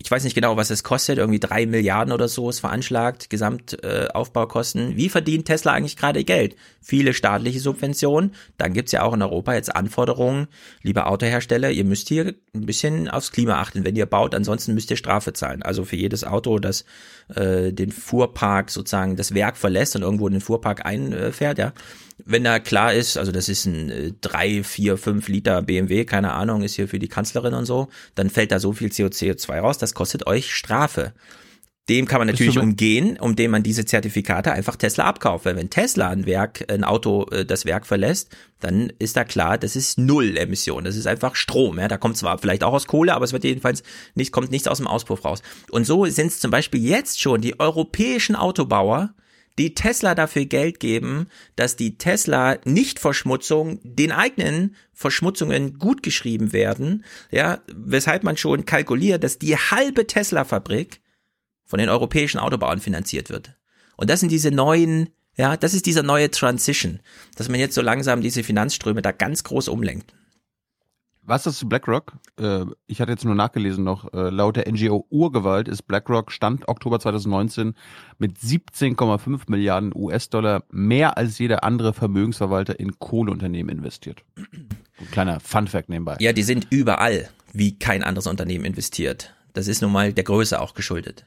ich 0.00 0.10
weiß 0.12 0.22
nicht 0.22 0.34
genau, 0.34 0.56
was 0.56 0.70
es 0.70 0.84
kostet, 0.84 1.18
irgendwie 1.18 1.40
drei 1.40 1.66
Milliarden 1.66 2.12
oder 2.12 2.28
so 2.28 2.48
ist 2.48 2.60
veranschlagt, 2.60 3.30
Gesamtaufbaukosten. 3.30 4.92
Äh, 4.92 4.96
Wie 4.96 5.08
verdient 5.08 5.46
Tesla 5.46 5.72
eigentlich 5.72 5.96
gerade 5.96 6.22
Geld? 6.22 6.54
Viele 6.80 7.12
staatliche 7.12 7.58
Subventionen. 7.58 8.32
Dann 8.58 8.74
gibt's 8.74 8.92
ja 8.92 9.02
auch 9.02 9.12
in 9.12 9.22
Europa 9.22 9.54
jetzt 9.54 9.74
Anforderungen, 9.74 10.46
liebe 10.82 11.06
Autohersteller, 11.06 11.72
ihr 11.72 11.84
müsst 11.84 12.06
hier 12.08 12.34
ein 12.54 12.66
bisschen 12.66 13.08
aufs 13.08 13.32
Klima 13.32 13.60
achten, 13.60 13.84
wenn 13.84 13.96
ihr 13.96 14.06
baut, 14.06 14.36
ansonsten 14.36 14.74
müsst 14.74 14.92
ihr 14.92 14.96
Strafe 14.96 15.32
zahlen. 15.32 15.64
Also 15.64 15.84
für 15.84 15.96
jedes 15.96 16.22
Auto, 16.22 16.60
das 16.60 16.84
äh, 17.34 17.72
den 17.72 17.90
Fuhrpark 17.90 18.70
sozusagen 18.70 19.16
das 19.16 19.34
Werk 19.34 19.56
verlässt 19.56 19.96
und 19.96 20.02
irgendwo 20.02 20.28
in 20.28 20.34
den 20.34 20.40
Fuhrpark 20.40 20.86
einfährt, 20.86 21.58
ja, 21.58 21.72
wenn 22.24 22.44
da 22.44 22.58
klar 22.58 22.92
ist, 22.92 23.16
also 23.16 23.32
das 23.32 23.48
ist 23.48 23.66
ein 23.66 23.90
äh, 23.90 24.12
drei, 24.20 24.62
vier, 24.62 24.96
fünf 24.96 25.28
Liter 25.28 25.62
BMW, 25.62 26.04
keine 26.04 26.32
Ahnung, 26.32 26.62
ist 26.62 26.74
hier 26.74 26.88
für 26.88 26.98
die 26.98 27.08
Kanzlerin 27.08 27.54
und 27.54 27.64
so, 27.64 27.88
dann 28.14 28.30
fällt 28.30 28.52
da 28.52 28.58
so 28.58 28.72
viel 28.72 28.88
CO2 28.88 29.58
raus, 29.58 29.78
das 29.78 29.94
kostet 29.94 30.26
euch 30.26 30.54
Strafe. 30.54 31.12
dem 31.88 32.06
kann 32.06 32.18
man 32.18 32.28
natürlich 32.28 32.58
umgehen, 32.58 33.16
indem 33.16 33.52
man 33.52 33.62
diese 33.62 33.86
Zertifikate 33.86 34.52
einfach 34.52 34.76
Tesla 34.76 35.04
abkauft. 35.04 35.46
Weil 35.46 35.56
wenn 35.56 35.70
Tesla 35.70 36.10
ein 36.10 36.26
Werk, 36.26 36.70
ein 36.70 36.84
Auto 36.84 37.26
äh, 37.30 37.46
das 37.46 37.64
Werk 37.64 37.86
verlässt, 37.86 38.36
dann 38.60 38.92
ist 38.98 39.16
da 39.16 39.24
klar, 39.24 39.56
das 39.56 39.74
ist 39.74 39.96
Null 39.96 40.36
Emission. 40.36 40.84
Das 40.84 40.96
ist 40.96 41.06
einfach 41.06 41.34
Strom. 41.34 41.78
Ja, 41.78 41.88
da 41.88 41.96
kommt 41.96 42.18
zwar 42.18 42.36
vielleicht 42.38 42.62
auch 42.62 42.74
aus 42.74 42.86
Kohle, 42.86 43.14
aber 43.14 43.24
es 43.24 43.32
wird 43.32 43.44
jedenfalls 43.44 43.82
nicht, 44.14 44.32
kommt 44.32 44.50
nichts 44.50 44.68
aus 44.68 44.78
dem 44.78 44.86
Auspuff 44.86 45.24
raus. 45.24 45.42
Und 45.70 45.86
so 45.86 46.04
sind 46.04 46.26
es 46.26 46.40
zum 46.40 46.50
Beispiel 46.50 46.84
jetzt 46.84 47.22
schon 47.22 47.40
die 47.40 47.58
europäischen 47.58 48.36
Autobauer, 48.36 49.14
die 49.58 49.74
Tesla 49.74 50.14
dafür 50.14 50.46
Geld 50.46 50.80
geben, 50.80 51.26
dass 51.56 51.76
die 51.76 51.98
Tesla 51.98 52.58
Nicht-Verschmutzung 52.64 53.80
den 53.82 54.12
eigenen 54.12 54.76
Verschmutzungen 54.92 55.78
gut 55.78 56.02
geschrieben 56.02 56.52
werden, 56.52 57.04
ja, 57.30 57.60
weshalb 57.74 58.22
man 58.22 58.36
schon 58.36 58.64
kalkuliert, 58.64 59.24
dass 59.24 59.38
die 59.38 59.56
halbe 59.56 60.06
Tesla-Fabrik 60.06 61.00
von 61.64 61.78
den 61.78 61.88
europäischen 61.88 62.38
Autobauern 62.38 62.80
finanziert 62.80 63.28
wird. 63.30 63.56
Und 63.96 64.08
das 64.08 64.20
sind 64.20 64.30
diese 64.30 64.50
neuen, 64.50 65.10
ja, 65.36 65.56
das 65.56 65.74
ist 65.74 65.86
dieser 65.86 66.02
neue 66.02 66.30
Transition, 66.30 67.00
dass 67.36 67.48
man 67.48 67.60
jetzt 67.60 67.74
so 67.74 67.82
langsam 67.82 68.20
diese 68.20 68.42
Finanzströme 68.42 69.02
da 69.02 69.12
ganz 69.12 69.44
groß 69.44 69.68
umlenkt. 69.68 70.14
Was 71.28 71.46
ist 71.46 71.68
BlackRock? 71.68 72.14
Äh, 72.40 72.64
ich 72.86 73.02
hatte 73.02 73.12
jetzt 73.12 73.26
nur 73.26 73.34
nachgelesen 73.34 73.84
noch, 73.84 74.10
äh, 74.14 74.30
laut 74.30 74.56
der 74.56 74.66
NGO 74.66 75.04
Urgewalt 75.10 75.68
ist 75.68 75.82
BlackRock 75.82 76.32
Stand 76.32 76.66
Oktober 76.68 76.98
2019 76.98 77.74
mit 78.16 78.38
17,5 78.38 79.42
Milliarden 79.48 79.92
US-Dollar 79.94 80.64
mehr 80.70 81.18
als 81.18 81.38
jeder 81.38 81.64
andere 81.64 81.92
Vermögensverwalter 81.92 82.80
in 82.80 82.98
Kohleunternehmen 82.98 83.76
investiert. 83.76 84.24
Ein 84.38 85.10
kleiner 85.10 85.38
Fun-Fact 85.40 85.90
nebenbei. 85.90 86.16
Ja, 86.18 86.32
die 86.32 86.42
sind 86.42 86.68
überall, 86.70 87.28
wie 87.52 87.78
kein 87.78 88.02
anderes 88.02 88.26
Unternehmen 88.26 88.64
investiert. 88.64 89.34
Das 89.52 89.68
ist 89.68 89.82
nun 89.82 89.92
mal 89.92 90.14
der 90.14 90.24
Größe 90.24 90.58
auch 90.58 90.72
geschuldet 90.72 91.26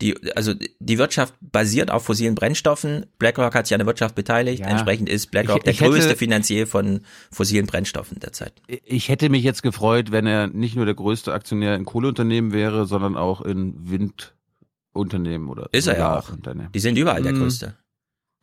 die, 0.00 0.16
also 0.36 0.54
die 0.54 0.98
Wirtschaft 0.98 1.34
basiert 1.40 1.90
auf 1.90 2.04
fossilen 2.04 2.36
Brennstoffen. 2.36 3.06
BlackRock 3.18 3.54
hat 3.54 3.66
sich 3.66 3.74
an 3.74 3.80
der 3.80 3.86
Wirtschaft 3.86 4.14
beteiligt. 4.14 4.60
Ja. 4.60 4.68
Entsprechend 4.68 5.08
ist 5.08 5.30
BlackRock 5.32 5.62
ich, 5.64 5.70
ich 5.70 5.78
der 5.78 5.88
größte 5.88 6.10
hätte, 6.10 6.18
Finanzier 6.18 6.66
von 6.68 7.00
fossilen 7.32 7.66
Brennstoffen 7.66 8.20
derzeit. 8.20 8.52
Ich 8.66 9.08
hätte 9.08 9.28
mich 9.28 9.42
jetzt 9.42 9.62
gefreut, 9.62 10.12
wenn 10.12 10.26
er 10.26 10.46
nicht 10.46 10.76
nur 10.76 10.84
der 10.84 10.94
größte 10.94 11.32
Aktionär 11.32 11.74
in 11.74 11.84
Kohleunternehmen 11.84 12.52
wäre, 12.52 12.86
sondern 12.86 13.16
auch 13.16 13.40
in 13.40 13.74
Windunternehmen 13.90 15.48
oder 15.48 15.68
Ist 15.72 15.88
er 15.88 15.98
ja 15.98 16.18
auch. 16.18 16.30
Die 16.72 16.80
sind 16.80 16.96
überall 16.96 17.22
der 17.22 17.32
hm. 17.32 17.40
größte. 17.40 17.74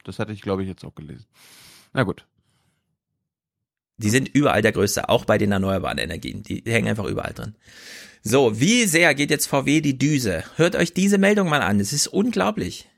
Das 0.04 0.20
hatte 0.20 0.34
ich, 0.34 0.42
glaube 0.42 0.62
ich, 0.62 0.68
jetzt 0.68 0.84
auch 0.84 0.94
gelesen. 0.94 1.26
Na 1.94 2.04
gut. 2.04 2.26
Die 3.98 4.10
sind 4.10 4.28
überall 4.28 4.62
der 4.62 4.74
größte, 4.74 5.08
auch 5.08 5.24
bei 5.24 5.38
den 5.38 5.54
erneuerbaren 5.54 5.98
Energien. 5.98 6.44
Die 6.44 6.64
hängen 6.66 6.90
einfach 6.90 7.06
überall 7.06 7.34
drin. 7.34 7.56
So, 8.28 8.60
wie 8.60 8.86
sehr 8.86 9.14
geht 9.14 9.30
jetzt 9.30 9.46
VW 9.46 9.82
die 9.82 10.00
Düse? 10.00 10.44
Hört 10.56 10.76
euch 10.76 10.94
diese 10.94 11.20
Meldung 11.20 11.48
mal 11.48 11.62
an. 11.62 11.80
Es 11.80 11.94
ist 11.94 12.08
unglaublich. 12.08 12.90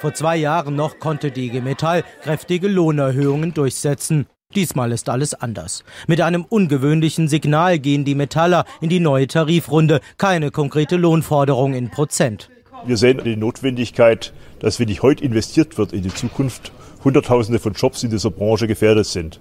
Vor 0.00 0.12
zwei 0.12 0.36
Jahren 0.36 0.74
noch 0.74 0.98
konnte 0.98 1.30
die 1.30 1.46
IG 1.46 1.60
Metall 1.60 2.02
kräftige 2.20 2.66
Lohnerhöhungen 2.66 3.54
durchsetzen. 3.54 4.26
Diesmal 4.56 4.90
ist 4.90 5.08
alles 5.08 5.34
anders. 5.34 5.84
Mit 6.08 6.20
einem 6.20 6.44
ungewöhnlichen 6.44 7.28
Signal 7.28 7.78
gehen 7.78 8.04
die 8.04 8.16
Metaller 8.16 8.64
in 8.80 8.88
die 8.88 8.98
neue 8.98 9.28
Tarifrunde. 9.28 10.00
Keine 10.18 10.50
konkrete 10.50 10.96
Lohnforderung 10.96 11.74
in 11.74 11.88
Prozent. 11.88 12.50
Wir 12.84 12.96
sehen 12.96 13.20
die 13.24 13.36
Notwendigkeit, 13.36 14.32
dass 14.58 14.80
wenn 14.80 14.88
nicht 14.88 15.02
heute 15.02 15.22
investiert 15.22 15.78
wird 15.78 15.92
in 15.92 16.02
die 16.02 16.12
Zukunft, 16.12 16.72
Hunderttausende 17.04 17.60
von 17.60 17.74
Jobs 17.74 18.02
in 18.02 18.10
dieser 18.10 18.32
Branche 18.32 18.66
gefährdet 18.66 19.06
sind. 19.06 19.38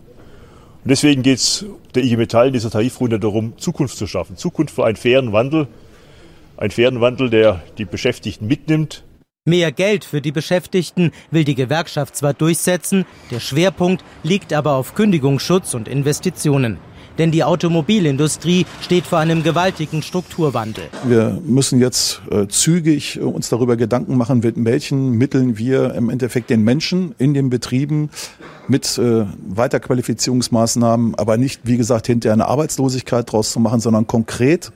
Und 0.84 0.90
deswegen 0.90 1.22
geht 1.22 1.38
es 1.38 1.66
der 1.94 2.04
IG 2.04 2.18
Metall 2.18 2.48
in 2.48 2.54
dieser 2.54 2.72
Tarifrunde 2.72 3.20
darum, 3.20 3.54
Zukunft 3.58 3.98
zu 3.98 4.08
schaffen. 4.08 4.36
Zukunft 4.36 4.74
für 4.74 4.86
einen 4.86 4.96
fairen 4.96 5.32
Wandel. 5.32 5.68
Einen 6.58 6.72
fairen 6.72 7.02
Wandel, 7.02 7.30
der 7.30 7.62
die 7.78 7.86
Beschäftigten 7.86 8.48
mitnimmt. 8.48 9.04
Mehr 9.46 9.72
Geld 9.72 10.06
für 10.06 10.22
die 10.22 10.32
Beschäftigten 10.32 11.12
will 11.32 11.44
die 11.44 11.56
Gewerkschaft 11.56 12.16
zwar 12.16 12.36
durchsetzen, 12.36 13.06
der 13.32 13.40
Schwerpunkt 13.40 14.04
liegt 14.22 14.54
aber 14.54 14.74
auf 14.74 14.94
Kündigungsschutz 14.94 15.74
und 15.74 15.88
Investitionen. 15.88 16.78
Denn 17.18 17.32
die 17.32 17.44
Automobilindustrie 17.44 18.66
steht 18.82 19.06
vor 19.06 19.20
einem 19.20 19.44
gewaltigen 19.44 20.02
Strukturwandel. 20.02 20.86
Wir 21.04 21.40
müssen 21.46 21.80
jetzt 21.80 22.22
äh, 22.32 22.48
zügig 22.48 23.18
äh, 23.18 23.22
uns 23.22 23.50
darüber 23.50 23.76
Gedanken 23.78 24.18
machen, 24.18 24.40
mit 24.40 24.56
welchen 24.58 25.12
Mitteln 25.12 25.58
wir 25.58 25.94
im 25.94 26.10
Endeffekt 26.10 26.50
den 26.50 26.64
Menschen 26.64 27.14
in 27.18 27.34
den 27.34 27.50
Betrieben 27.50 28.10
mit 28.68 28.98
äh, 28.98 29.26
Weiterqualifizierungsmaßnahmen, 29.48 31.16
aber 31.16 31.38
nicht, 31.38 31.62
wie 31.64 31.78
gesagt, 31.78 32.08
hinter 32.08 32.32
eine 32.32 32.48
Arbeitslosigkeit 32.48 33.32
draus 33.32 33.52
zu 33.52 33.60
machen, 33.60 33.80
sondern 33.80 34.08
konkret 34.08 34.72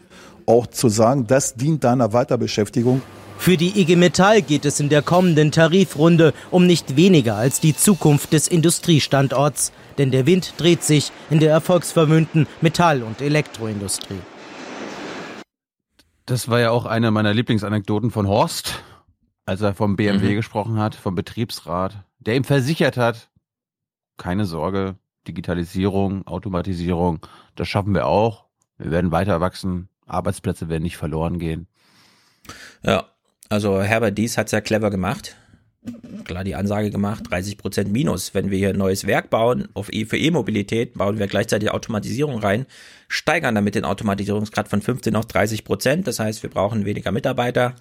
auch 0.45 0.67
zu 0.67 0.89
sagen, 0.89 1.25
das 1.27 1.55
dient 1.55 1.83
deiner 1.83 2.13
Weiterbeschäftigung. 2.13 3.01
Für 3.37 3.57
die 3.57 3.79
IG 3.79 3.95
Metall 3.95 4.41
geht 4.41 4.65
es 4.65 4.79
in 4.79 4.89
der 4.89 5.01
kommenden 5.01 5.51
Tarifrunde 5.51 6.33
um 6.51 6.65
nicht 6.65 6.95
weniger 6.95 7.35
als 7.35 7.59
die 7.59 7.75
Zukunft 7.75 8.33
des 8.33 8.47
Industriestandorts 8.47 9.71
denn 9.97 10.11
der 10.11 10.25
Wind 10.25 10.53
dreht 10.57 10.83
sich 10.83 11.11
in 11.29 11.39
der 11.39 11.51
erfolgsverwöhnten 11.51 12.47
Metall- 12.61 13.03
und 13.03 13.21
Elektroindustrie. 13.21 14.19
Das 16.25 16.49
war 16.49 16.59
ja 16.59 16.71
auch 16.71 16.85
eine 16.85 17.11
meiner 17.11 17.33
Lieblingsanekdoten 17.33 18.09
von 18.11 18.27
Horst, 18.27 18.83
als 19.45 19.61
er 19.61 19.75
vom 19.75 19.95
BMW 19.95 20.31
mhm. 20.31 20.35
gesprochen 20.35 20.79
hat, 20.79 20.95
vom 20.95 21.13
Betriebsrat, 21.13 22.03
der 22.19 22.35
ihm 22.35 22.43
versichert 22.43 22.97
hat, 22.97 23.29
keine 24.17 24.45
Sorge, 24.45 24.95
Digitalisierung, 25.27 26.25
Automatisierung, 26.25 27.25
das 27.55 27.67
schaffen 27.67 27.93
wir 27.93 28.07
auch. 28.07 28.45
Wir 28.77 28.91
werden 28.91 29.11
weiter 29.11 29.39
wachsen, 29.39 29.89
Arbeitsplätze 30.05 30.69
werden 30.69 30.83
nicht 30.83 30.97
verloren 30.97 31.39
gehen. 31.39 31.67
Ja, 32.83 33.05
also 33.49 33.81
Herbert 33.81 34.17
Dies 34.17 34.37
hat 34.37 34.47
es 34.47 34.51
ja 34.51 34.61
clever 34.61 34.89
gemacht 34.89 35.35
klar 36.25 36.43
die 36.43 36.55
Ansage 36.55 36.89
gemacht, 36.89 37.23
30 37.29 37.57
Prozent 37.57 37.91
Minus. 37.91 38.33
Wenn 38.33 38.51
wir 38.51 38.57
hier 38.57 38.69
ein 38.69 38.77
neues 38.77 39.07
Werk 39.07 39.29
bauen 39.29 39.67
auf 39.73 39.91
e 39.93 40.05
für 40.05 40.17
E-Mobilität, 40.17 40.95
bauen 40.95 41.19
wir 41.19 41.27
gleichzeitig 41.27 41.71
Automatisierung 41.71 42.39
rein, 42.39 42.65
steigern 43.07 43.55
damit 43.55 43.75
den 43.75 43.85
Automatisierungsgrad 43.85 44.67
von 44.67 44.81
15 44.81 45.15
auf 45.15 45.25
30 45.25 45.63
Prozent. 45.63 46.07
Das 46.07 46.19
heißt, 46.19 46.43
wir 46.43 46.49
brauchen 46.49 46.85
weniger 46.85 47.11
Mitarbeiter. 47.11 47.75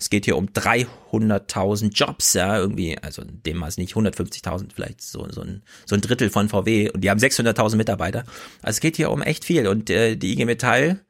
Es 0.00 0.10
geht 0.10 0.26
hier 0.26 0.36
um 0.36 0.46
300.000 0.46 1.92
Jobs, 1.92 2.34
ja, 2.34 2.56
irgendwie, 2.56 2.96
also 2.98 3.22
dem 3.24 3.56
Maß 3.56 3.78
nicht 3.78 3.94
150.000, 3.94 4.68
vielleicht 4.72 5.02
so, 5.02 5.26
so, 5.28 5.40
ein, 5.40 5.62
so 5.86 5.96
ein 5.96 6.00
Drittel 6.00 6.30
von 6.30 6.48
VW 6.48 6.90
und 6.90 7.02
die 7.02 7.10
haben 7.10 7.18
600.000 7.18 7.74
Mitarbeiter. 7.74 8.20
Also 8.62 8.76
es 8.76 8.80
geht 8.80 8.96
hier 8.96 9.10
um 9.10 9.22
echt 9.22 9.44
viel 9.44 9.66
und 9.66 9.90
äh, 9.90 10.14
die 10.14 10.32
IG 10.32 10.44
Metall 10.44 11.00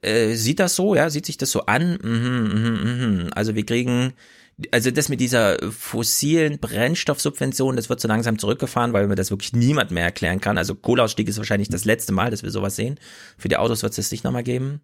äh, 0.00 0.34
sieht 0.34 0.58
das 0.58 0.74
so, 0.74 0.94
ja, 0.94 1.10
sieht 1.10 1.26
sich 1.26 1.36
das 1.36 1.50
so 1.50 1.66
an. 1.66 1.98
Mhm, 2.02 2.48
mhm, 2.54 3.24
mhm. 3.24 3.30
Also 3.34 3.54
wir 3.54 3.66
kriegen 3.66 4.14
also 4.70 4.90
das 4.90 5.08
mit 5.08 5.20
dieser 5.20 5.58
fossilen 5.70 6.58
Brennstoffsubvention, 6.58 7.76
das 7.76 7.88
wird 7.88 8.00
so 8.00 8.08
langsam 8.08 8.38
zurückgefahren, 8.38 8.92
weil 8.92 9.06
mir 9.06 9.14
das 9.14 9.30
wirklich 9.30 9.52
niemand 9.52 9.90
mehr 9.90 10.04
erklären 10.04 10.40
kann. 10.40 10.58
Also 10.58 10.74
Kohleausstieg 10.74 11.28
ist 11.28 11.38
wahrscheinlich 11.38 11.68
das 11.68 11.84
letzte 11.84 12.12
Mal, 12.12 12.30
dass 12.30 12.42
wir 12.42 12.50
sowas 12.50 12.76
sehen. 12.76 12.98
Für 13.38 13.48
die 13.48 13.56
Autos 13.56 13.82
wird 13.82 13.90
es 13.92 13.96
das 13.96 14.10
nicht 14.10 14.24
nochmal 14.24 14.42
geben. 14.42 14.80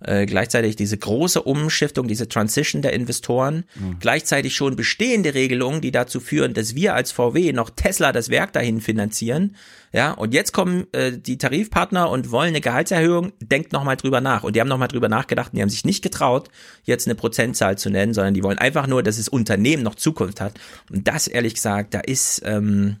Äh, 0.00 0.26
gleichzeitig 0.26 0.76
diese 0.76 0.96
große 0.96 1.42
Umschiftung, 1.42 2.08
diese 2.08 2.28
Transition 2.28 2.82
der 2.82 2.92
Investoren, 2.92 3.64
mhm. 3.74 3.98
gleichzeitig 4.00 4.54
schon 4.54 4.76
bestehende 4.76 5.34
Regelungen, 5.34 5.80
die 5.80 5.92
dazu 5.92 6.20
führen, 6.20 6.54
dass 6.54 6.74
wir 6.74 6.94
als 6.94 7.12
VW 7.12 7.52
noch 7.52 7.70
Tesla 7.70 8.12
das 8.12 8.30
Werk 8.30 8.52
dahin 8.52 8.80
finanzieren. 8.80 9.56
Ja, 9.92 10.12
und 10.12 10.34
jetzt 10.34 10.52
kommen 10.52 10.86
äh, 10.92 11.12
die 11.18 11.36
Tarifpartner 11.36 12.10
und 12.10 12.30
wollen 12.30 12.48
eine 12.48 12.60
Gehaltserhöhung, 12.60 13.32
denkt 13.40 13.72
nochmal 13.72 13.96
drüber 13.96 14.20
nach. 14.20 14.44
Und 14.44 14.54
die 14.54 14.60
haben 14.60 14.68
nochmal 14.68 14.88
drüber 14.88 15.08
nachgedacht 15.08 15.52
und 15.52 15.56
die 15.56 15.62
haben 15.62 15.68
sich 15.68 15.84
nicht 15.84 16.02
getraut, 16.02 16.48
jetzt 16.84 17.06
eine 17.08 17.16
Prozentzahl 17.16 17.76
zu 17.76 17.90
nennen, 17.90 18.14
sondern 18.14 18.34
die 18.34 18.42
wollen 18.44 18.58
einfach 18.58 18.86
nur, 18.86 19.02
dass 19.02 19.18
das 19.20 19.28
Unternehmen 19.28 19.82
noch 19.82 19.94
Zukunft 19.94 20.40
hat. 20.40 20.58
Und 20.90 21.06
das, 21.06 21.28
ehrlich 21.28 21.54
gesagt, 21.54 21.94
da 21.94 22.00
ist, 22.00 22.42
ähm, 22.44 22.96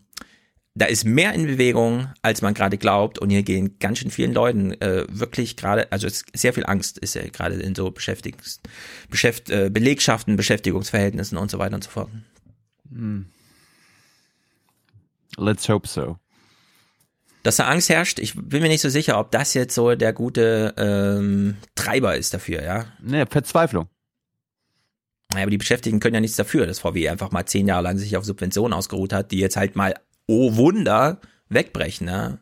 da 0.74 0.86
ist 0.86 1.04
mehr 1.04 1.32
in 1.34 1.46
Bewegung, 1.46 2.08
als 2.22 2.42
man 2.42 2.54
gerade 2.54 2.78
glaubt. 2.78 3.18
Und 3.18 3.30
hier 3.30 3.42
gehen 3.42 3.78
ganz 3.78 3.98
schön 3.98 4.10
vielen 4.10 4.32
Leuten 4.32 4.72
äh, 4.80 5.06
wirklich 5.10 5.56
gerade, 5.56 5.90
also 5.90 6.08
sehr 6.34 6.52
viel 6.52 6.64
Angst 6.66 6.98
ist 6.98 7.14
ja 7.14 7.22
gerade 7.28 7.56
in 7.56 7.74
so 7.74 7.90
Beschäftigungs, 7.90 8.60
Beschäft, 9.08 9.50
äh, 9.50 9.70
Belegschaften, 9.70 10.36
Beschäftigungsverhältnissen 10.36 11.36
und 11.36 11.50
so 11.50 11.58
weiter 11.58 11.74
und 11.74 11.84
so 11.84 11.90
fort. 11.90 12.10
Hm. 12.90 13.26
Let's 15.36 15.68
hope 15.68 15.88
so. 15.88 16.18
Dass 17.42 17.56
da 17.56 17.68
Angst 17.68 17.88
herrscht, 17.88 18.18
ich 18.18 18.34
bin 18.34 18.62
mir 18.62 18.68
nicht 18.68 18.82
so 18.82 18.90
sicher, 18.90 19.18
ob 19.18 19.30
das 19.30 19.54
jetzt 19.54 19.74
so 19.74 19.94
der 19.94 20.12
gute 20.12 20.74
ähm, 20.76 21.56
Treiber 21.74 22.16
ist 22.16 22.34
dafür, 22.34 22.62
ja. 22.62 22.86
Nee, 23.02 23.24
Verzweiflung. 23.26 23.88
Naja, 25.32 25.42
aber 25.44 25.50
die 25.50 25.58
Beschäftigten 25.58 26.00
können 26.00 26.14
ja 26.14 26.20
nichts 26.20 26.36
dafür, 26.36 26.66
dass 26.66 26.80
VW 26.80 27.08
einfach 27.08 27.30
mal 27.30 27.46
zehn 27.46 27.68
Jahre 27.68 27.84
lang 27.84 27.98
sich 27.98 28.16
auf 28.16 28.24
Subventionen 28.24 28.72
ausgeruht 28.72 29.12
hat, 29.12 29.30
die 29.30 29.38
jetzt 29.38 29.56
halt 29.56 29.76
mal, 29.76 29.94
oh 30.26 30.56
Wunder, 30.56 31.20
wegbrechen, 31.48 32.06
ne? 32.06 32.40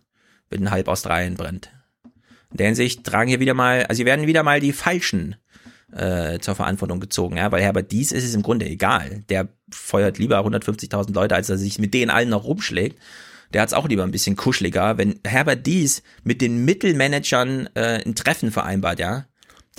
Wenn 0.51 0.71
halb 0.71 0.89
Australien 0.89 1.35
brennt. 1.35 1.71
In 2.51 2.57
der 2.57 2.67
Hinsicht 2.67 3.05
tragen 3.05 3.29
hier 3.29 3.41
wieder 3.41 3.53
mal, 3.53 3.85
also 3.85 3.99
hier 3.99 4.07
werden 4.07 4.27
wieder 4.27 4.43
mal 4.43 4.61
die 4.61 4.73
Falschen 4.73 5.37
äh, 5.93 6.39
zur 6.39 6.55
Verantwortung 6.55 7.01
gezogen, 7.01 7.37
ja, 7.37 7.53
weil 7.53 7.63
Herbert 7.63 7.93
Dies 7.93 8.13
ist 8.13 8.25
es 8.25 8.35
im 8.35 8.43
Grunde 8.43 8.67
egal. 8.67 9.25
Der 9.29 9.49
feuert 9.71 10.19
lieber 10.19 10.39
150.000 10.41 11.13
Leute, 11.13 11.35
als 11.35 11.51
er 11.51 11.59
sich 11.59 11.79
mit 11.79 11.93
denen 11.93 12.11
allen 12.11 12.31
noch 12.31 12.45
rumschlägt. 12.45 12.99
Der 13.53 13.63
hat 13.63 13.69
es 13.69 13.75
auch 13.75 13.89
lieber 13.89 14.03
ein 14.03 14.11
bisschen 14.11 14.37
kuscheliger. 14.37 14.99
Wenn 14.99 15.21
Herbert 15.25 15.67
Dies 15.67 16.03
mit 16.23 16.41
den 16.41 16.65
Mittelmanagern 16.65 17.69
äh, 17.75 18.03
ein 18.05 18.15
Treffen 18.15 18.51
vereinbart, 18.51 18.99
ja, 18.99 19.27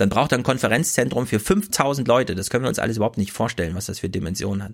dann 0.00 0.08
braucht 0.08 0.32
er 0.32 0.38
ein 0.38 0.44
Konferenzzentrum 0.44 1.26
für 1.26 1.38
5000 1.38 2.08
Leute. 2.08 2.34
Das 2.34 2.50
können 2.50 2.64
wir 2.64 2.68
uns 2.68 2.78
alles 2.78 2.96
überhaupt 2.96 3.18
nicht 3.18 3.32
vorstellen, 3.32 3.74
was 3.74 3.86
das 3.86 3.98
für 3.98 4.08
Dimensionen 4.08 4.62
hat. 4.62 4.72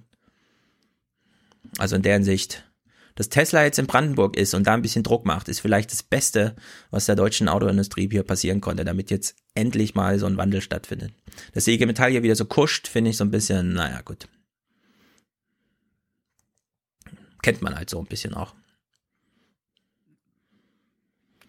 Also 1.79 1.97
in 1.97 2.03
der 2.03 2.15
Hinsicht, 2.15 2.65
dass 3.17 3.29
Tesla 3.29 3.65
jetzt 3.65 3.79
in 3.79 3.87
Brandenburg 3.87 4.37
ist 4.37 4.55
und 4.55 4.67
da 4.67 4.75
ein 4.75 4.83
bisschen 4.83 5.03
Druck 5.03 5.27
macht, 5.27 5.49
ist 5.49 5.61
vielleicht 5.61 5.91
das 5.91 6.03
Beste, 6.03 6.55
was 6.91 7.07
der 7.07 7.17
deutschen 7.17 7.49
Autoindustrie 7.49 8.09
hier 8.09 8.23
passieren 8.23 8.61
konnte, 8.61 8.85
damit 8.85 9.11
jetzt 9.11 9.37
endlich 9.55 9.95
mal 9.95 10.19
so 10.19 10.27
ein 10.27 10.37
Wandel 10.37 10.61
stattfindet. 10.61 11.13
Dass 11.53 11.67
IG 11.67 11.87
Metall 11.87 12.11
hier 12.11 12.23
wieder 12.23 12.37
so 12.37 12.45
kuscht, 12.45 12.87
finde 12.87 13.11
ich 13.11 13.17
so 13.17 13.25
ein 13.25 13.31
bisschen, 13.31 13.73
naja, 13.73 14.01
gut. 14.03 14.29
Kennt 17.43 17.63
man 17.63 17.77
halt 17.77 17.91
so 17.91 17.99
ein 17.99 18.07
bisschen 18.07 18.35
auch. 18.35 18.55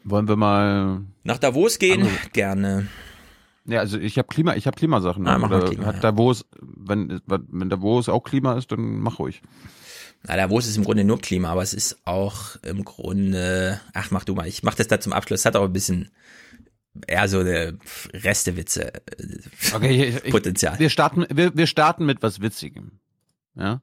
Wollen 0.03 0.27
wir 0.27 0.37
mal 0.37 1.01
nach 1.23 1.37
Davos 1.37 1.79
gehen? 1.79 2.07
Gerne. 2.33 2.87
Ja, 3.67 3.79
also 3.79 3.97
ich 3.97 4.17
habe 4.17 4.27
Klima, 4.29 4.55
ich 4.55 4.65
habe 4.65 4.77
Klimasachen. 4.77 5.27
Ah, 5.27 5.37
Oder 5.37 5.69
Klima, 5.69 5.85
hat. 5.87 6.03
Davos, 6.03 6.45
wenn 6.59 7.21
wenn 7.27 7.69
Davos 7.69 8.07
auch 8.07 8.23
Klima 8.23 8.57
ist, 8.57 8.71
dann 8.71 8.99
mach 8.99 9.19
ruhig. 9.19 9.41
Na, 10.23 10.37
Davos 10.37 10.67
ist 10.67 10.77
im 10.77 10.85
Grunde 10.85 11.03
nur 11.03 11.19
Klima, 11.19 11.49
aber 11.49 11.61
es 11.61 11.73
ist 11.73 11.99
auch 12.05 12.55
im 12.63 12.85
Grunde, 12.85 13.79
ach 13.93 14.09
mach 14.11 14.23
du 14.23 14.35
mal, 14.35 14.47
ich 14.47 14.63
mach 14.63 14.75
das 14.75 14.87
da 14.87 14.99
zum 14.99 15.13
Abschluss, 15.13 15.45
hat 15.45 15.55
auch 15.55 15.65
ein 15.65 15.73
bisschen 15.73 16.11
eher 17.05 17.27
so 17.27 17.39
eine 17.39 17.77
Restewitze 18.13 18.91
okay, 19.73 20.05
ich, 20.05 20.25
ich, 20.25 20.31
Potenzial. 20.31 20.79
Wir 20.79 20.89
starten, 20.89 21.25
wir, 21.29 21.55
wir 21.55 21.67
starten 21.67 22.05
mit 22.05 22.23
was 22.23 22.41
Witzigem. 22.41 22.99
Ja. 23.55 23.81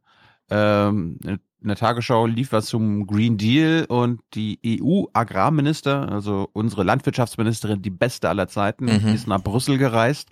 Ähm, 0.51 1.19
in 1.65 1.69
der 1.69 1.78
Tagesschau 1.78 2.27
lief 2.27 2.53
was 2.53 2.66
zum 2.66 3.07
Green 3.07 3.39
Deal 3.39 3.86
und 3.89 4.20
die 4.35 4.59
EU-Agrarminister, 4.82 6.12
also 6.12 6.49
unsere 6.53 6.85
Landwirtschaftsministerin, 6.85 7.81
die 7.81 7.89
beste 7.91 8.28
aller 8.28 8.49
Zeiten, 8.49 8.85
Mhm. 8.85 9.15
ist 9.15 9.27
nach 9.27 9.43
Brüssel 9.43 9.78
gereist. 9.78 10.28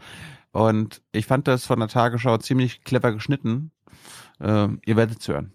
Und 0.52 1.00
ich 1.10 1.24
fand 1.24 1.48
das 1.48 1.64
von 1.64 1.78
der 1.80 1.88
Tagesschau 1.88 2.36
ziemlich 2.36 2.84
clever 2.84 3.12
geschnitten. 3.12 3.70
Ähm, 4.42 4.80
ihr 4.84 4.96
werdet 4.96 5.20
es 5.20 5.28
hören. 5.28 5.52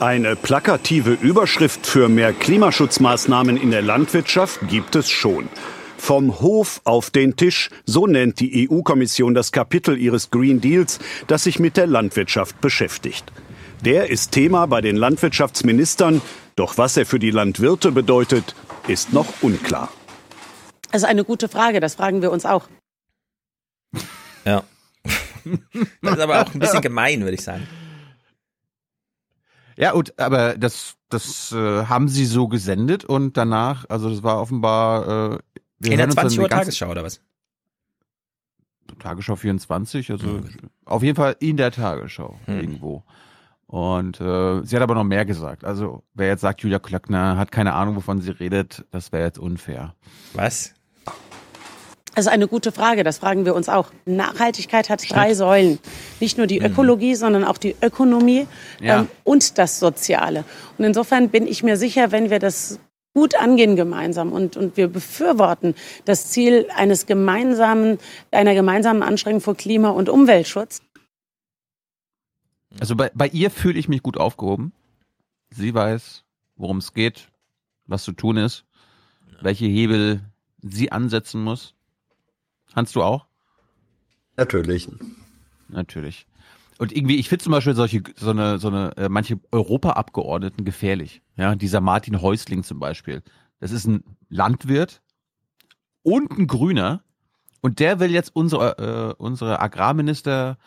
Eine 0.00 0.34
plakative 0.34 1.12
Überschrift 1.12 1.86
für 1.86 2.08
mehr 2.08 2.32
Klimaschutzmaßnahmen 2.32 3.56
in 3.56 3.70
der 3.70 3.82
Landwirtschaft 3.82 4.58
gibt 4.68 4.96
es 4.96 5.08
schon. 5.08 5.48
Vom 5.96 6.40
Hof 6.40 6.80
auf 6.82 7.10
den 7.10 7.36
Tisch, 7.36 7.70
so 7.84 8.08
nennt 8.08 8.40
die 8.40 8.68
EU-Kommission 8.68 9.34
das 9.34 9.52
Kapitel 9.52 9.96
ihres 9.96 10.30
Green 10.30 10.60
Deals, 10.60 10.98
das 11.28 11.44
sich 11.44 11.60
mit 11.60 11.76
der 11.76 11.86
Landwirtschaft 11.86 12.60
beschäftigt. 12.60 13.24
Der 13.84 14.10
ist 14.10 14.32
Thema 14.32 14.66
bei 14.66 14.80
den 14.80 14.96
Landwirtschaftsministern, 14.96 16.20
doch 16.56 16.78
was 16.78 16.96
er 16.96 17.06
für 17.06 17.18
die 17.18 17.30
Landwirte 17.30 17.92
bedeutet, 17.92 18.54
ist 18.88 19.12
noch 19.12 19.26
unklar. 19.42 19.88
Das 20.90 21.02
ist 21.02 21.08
eine 21.08 21.24
gute 21.24 21.48
Frage, 21.48 21.80
das 21.80 21.94
fragen 21.94 22.22
wir 22.22 22.30
uns 22.32 22.44
auch. 22.46 22.68
Ja. 24.44 24.62
Das 26.02 26.14
ist 26.14 26.20
aber 26.20 26.42
auch 26.42 26.52
ein 26.52 26.58
bisschen 26.60 26.82
gemein, 26.82 27.20
würde 27.20 27.34
ich 27.34 27.42
sagen. 27.42 27.66
Ja, 29.76 29.92
gut, 29.92 30.12
aber 30.18 30.58
das, 30.58 30.96
das 31.08 31.52
äh, 31.52 31.84
haben 31.86 32.08
sie 32.08 32.26
so 32.26 32.48
gesendet 32.48 33.04
und 33.06 33.36
danach, 33.38 33.86
also 33.88 34.10
das 34.10 34.22
war 34.22 34.40
offenbar. 34.42 35.02
Äh, 35.04 35.38
wir 35.78 35.92
In 35.92 35.96
der 35.96 35.98
hören 35.98 36.06
uns 36.10 36.14
dann 36.16 36.22
20 36.28 36.36
die 36.36 36.40
Uhr 36.42 36.48
Tagesschau 36.50 36.90
oder 36.90 37.04
was? 37.04 37.20
Tagesschau 38.98 39.36
24, 39.36 40.10
also 40.10 40.26
Mhm. 40.26 40.50
auf 40.84 41.02
jeden 41.02 41.16
Fall 41.16 41.36
in 41.38 41.56
der 41.56 41.70
Tagesschau 41.70 42.38
Mhm. 42.46 42.60
irgendwo. 42.60 43.04
Und 43.68 44.18
äh, 44.18 44.62
sie 44.64 44.74
hat 44.76 44.82
aber 44.82 44.94
noch 44.94 45.04
mehr 45.04 45.26
gesagt. 45.26 45.62
Also 45.62 46.02
wer 46.14 46.28
jetzt 46.28 46.40
sagt, 46.40 46.62
Julia 46.62 46.78
Klöckner 46.78 47.36
hat 47.36 47.52
keine 47.52 47.74
Ahnung, 47.74 47.96
wovon 47.96 48.20
sie 48.22 48.30
redet, 48.30 48.84
das 48.90 49.12
wäre 49.12 49.24
jetzt 49.24 49.38
unfair. 49.38 49.94
Was? 50.32 50.72
Das 52.14 52.24
ist 52.26 52.32
eine 52.32 52.48
gute 52.48 52.72
Frage, 52.72 53.04
das 53.04 53.18
fragen 53.18 53.44
wir 53.44 53.54
uns 53.54 53.68
auch. 53.68 53.90
Nachhaltigkeit 54.06 54.88
hat 54.88 55.04
drei 55.08 55.34
Säulen. 55.34 55.78
Nicht 56.18 56.36
nur 56.38 56.46
die 56.48 56.58
Ökologie, 56.58 57.14
sondern 57.14 57.44
auch 57.44 57.58
die 57.58 57.76
Ökonomie 57.80 58.48
Ja. 58.80 59.00
ähm, 59.00 59.08
und 59.22 59.58
das 59.58 59.78
Soziale. 59.78 60.44
Und 60.78 60.84
insofern 60.86 61.28
bin 61.28 61.46
ich 61.46 61.62
mir 61.62 61.76
sicher, 61.76 62.10
wenn 62.10 62.30
wir 62.30 62.38
das 62.40 62.80
gut 63.14 63.34
angehen 63.36 63.76
gemeinsam 63.76 64.32
und, 64.32 64.56
und 64.56 64.76
wir 64.76 64.88
befürworten 64.88 65.74
das 66.06 66.28
Ziel 66.30 66.66
eines 66.74 67.06
gemeinsamen, 67.06 67.98
einer 68.30 68.54
gemeinsamen 68.54 69.02
Anstrengung 69.02 69.40
für 69.40 69.54
Klima- 69.54 69.90
und 69.90 70.08
Umweltschutz, 70.08 70.80
Also 72.80 72.96
bei, 72.96 73.10
bei 73.14 73.28
ihr 73.28 73.50
fühle 73.50 73.78
ich 73.78 73.88
mich 73.88 74.02
gut 74.02 74.18
aufgehoben. 74.18 74.72
Sie 75.50 75.72
weiß, 75.74 76.24
worum 76.56 76.78
es 76.78 76.92
geht, 76.92 77.30
was 77.86 78.04
zu 78.04 78.12
tun 78.12 78.36
ist, 78.36 78.64
welche 79.40 79.66
Hebel 79.66 80.20
sie 80.62 80.92
ansetzen 80.92 81.42
muss. 81.42 81.74
Hans, 82.74 82.92
du 82.92 83.02
auch? 83.02 83.26
Natürlich. 84.36 84.88
Natürlich. 85.68 86.26
Und 86.78 86.92
irgendwie, 86.92 87.16
ich 87.16 87.28
finde 87.28 87.42
zum 87.42 87.52
Beispiel 87.52 87.74
solche, 87.74 88.02
so 88.16 88.30
eine, 88.30 88.58
so 88.58 88.68
eine, 88.68 88.96
äh, 88.96 89.08
manche 89.08 89.40
Europaabgeordneten 89.50 90.64
gefährlich. 90.64 91.22
Ja, 91.36 91.56
dieser 91.56 91.80
Martin 91.80 92.22
Häusling 92.22 92.62
zum 92.62 92.78
Beispiel. 92.78 93.22
Das 93.58 93.72
ist 93.72 93.86
ein 93.86 94.04
Landwirt 94.28 95.02
und 96.02 96.30
ein 96.30 96.46
Grüner. 96.46 97.02
Und 97.60 97.80
der 97.80 97.98
will 97.98 98.12
jetzt 98.12 98.34
unsere, 98.36 98.78
äh, 98.78 99.14
unsere 99.20 99.60
Agrarminister 99.60 100.58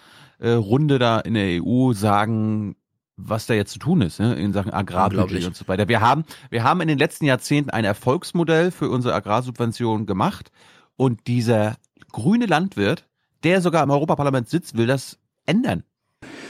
äh, 0.42 0.52
Runde 0.52 1.00
da 1.00 1.20
in 1.20 1.36
der 1.36 1.64
EU 1.64 1.94
sagen, 1.94 2.76
was 3.16 3.46
da 3.46 3.54
jetzt 3.54 3.72
zu 3.72 3.80
tun 3.80 4.02
ist, 4.02 4.20
ne, 4.20 4.34
in 4.36 4.54
Sachen 4.54 4.74
Agrarbudget 4.74 5.24
Unglaublich. 5.24 5.46
und 5.46 5.56
so 5.56 5.68
weiter. 5.68 5.88
Wir 5.88 6.02
haben, 6.02 6.26
wir 6.50 6.64
haben 6.64 6.82
in 6.82 6.88
den 6.88 6.98
letzten 6.98 7.26
Jahrzehnten 7.26 7.70
ein 7.70 7.86
Erfolgsmodell 7.86 8.72
für 8.72 8.90
unsere 8.90 9.14
Agrarsubventionen 9.14 10.06
gemacht 10.06 10.52
und 10.98 11.28
dieser 11.28 11.76
grüne 12.12 12.48
Landwirt, 12.48 13.08
der 13.44 13.62
sogar 13.62 13.84
im 13.84 13.92
Europaparlament 13.92 14.50
sitzt, 14.50 14.78
will 14.78 14.88
das 14.88 15.20
ändern. 15.46 15.84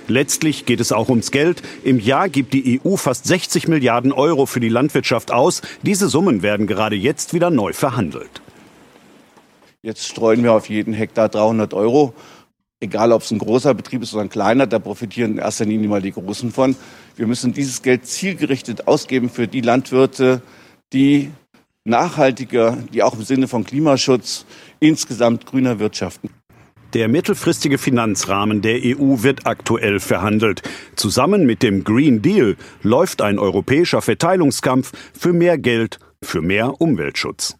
Letztlich 0.07 0.65
geht 0.65 0.79
es 0.79 0.91
auch 0.91 1.09
ums 1.09 1.31
Geld. 1.31 1.61
Im 1.83 1.99
Jahr 1.99 2.27
gibt 2.27 2.53
die 2.53 2.81
EU 2.83 2.95
fast 2.95 3.25
60 3.25 3.67
Milliarden 3.67 4.11
Euro 4.11 4.45
für 4.45 4.59
die 4.59 4.69
Landwirtschaft 4.69 5.31
aus. 5.31 5.61
Diese 5.83 6.09
Summen 6.09 6.41
werden 6.41 6.67
gerade 6.67 6.95
jetzt 6.95 7.33
wieder 7.33 7.49
neu 7.49 7.71
verhandelt. 7.73 8.41
Jetzt 9.81 10.07
streuen 10.07 10.43
wir 10.43 10.53
auf 10.53 10.69
jeden 10.69 10.93
Hektar 10.93 11.29
300 11.29 11.73
Euro. 11.73 12.13
Egal, 12.83 13.11
ob 13.11 13.21
es 13.21 13.31
ein 13.31 13.37
großer 13.37 13.75
Betrieb 13.75 14.01
ist 14.01 14.13
oder 14.13 14.23
ein 14.23 14.29
kleiner, 14.29 14.65
da 14.65 14.79
profitieren 14.79 15.33
in 15.33 15.37
erster 15.37 15.65
Linie 15.65 15.87
mal 15.87 16.01
die 16.01 16.11
Großen 16.11 16.51
von. 16.51 16.75
Wir 17.15 17.27
müssen 17.27 17.53
dieses 17.53 17.83
Geld 17.83 18.07
zielgerichtet 18.07 18.87
ausgeben 18.87 19.29
für 19.29 19.47
die 19.47 19.61
Landwirte, 19.61 20.41
die 20.91 21.31
nachhaltiger, 21.83 22.77
die 22.91 23.03
auch 23.03 23.13
im 23.13 23.23
Sinne 23.23 23.47
von 23.47 23.63
Klimaschutz 23.63 24.45
insgesamt 24.79 25.45
grüner 25.45 25.77
wirtschaften. 25.77 26.31
Der 26.93 27.07
mittelfristige 27.07 27.77
Finanzrahmen 27.77 28.63
der 28.63 28.79
EU 28.83 29.23
wird 29.23 29.45
aktuell 29.45 29.99
verhandelt. 29.99 30.63
Zusammen 30.95 31.45
mit 31.45 31.63
dem 31.63 31.83
Green 31.83 32.23
Deal 32.23 32.57
läuft 32.81 33.21
ein 33.21 33.39
europäischer 33.39 34.01
Verteilungskampf 34.01 34.91
für 35.13 35.33
mehr 35.33 35.59
Geld, 35.59 35.99
für 36.21 36.41
mehr 36.41 36.81
Umweltschutz. 36.81 37.55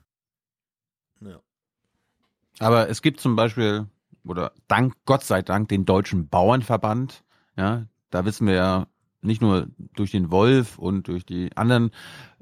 Aber 2.60 2.89
es 2.89 3.02
gibt 3.02 3.19
zum 3.19 3.35
Beispiel, 3.35 3.88
oder 4.26 4.52
dank, 4.68 4.95
Gott 5.06 5.23
sei 5.23 5.41
Dank, 5.41 5.69
den 5.69 5.85
Deutschen 5.85 6.27
Bauernverband. 6.27 7.23
Ja, 7.57 7.85
da 8.10 8.26
wissen 8.26 8.48
wir 8.48 8.53
ja 8.53 8.88
nicht 9.22 9.41
nur 9.41 9.68
durch 9.95 10.11
den 10.11 10.31
Wolf 10.31 10.77
und 10.77 11.07
durch 11.07 11.26
die 11.26 11.56
anderen 11.56 11.91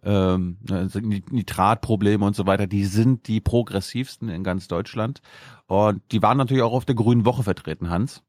ähm, 0.03 0.57
Nitratprobleme 0.63 2.25
und 2.25 2.35
so 2.35 2.45
weiter, 2.47 2.67
die 2.67 2.85
sind 2.85 3.27
die 3.27 3.41
progressivsten 3.41 4.29
in 4.29 4.43
ganz 4.43 4.67
Deutschland. 4.67 5.21
Und 5.67 6.01
die 6.11 6.21
waren 6.21 6.37
natürlich 6.37 6.63
auch 6.63 6.73
auf 6.73 6.85
der 6.85 6.95
Grünen 6.95 7.25
Woche 7.25 7.43
vertreten, 7.43 7.89
Hans. 7.89 8.23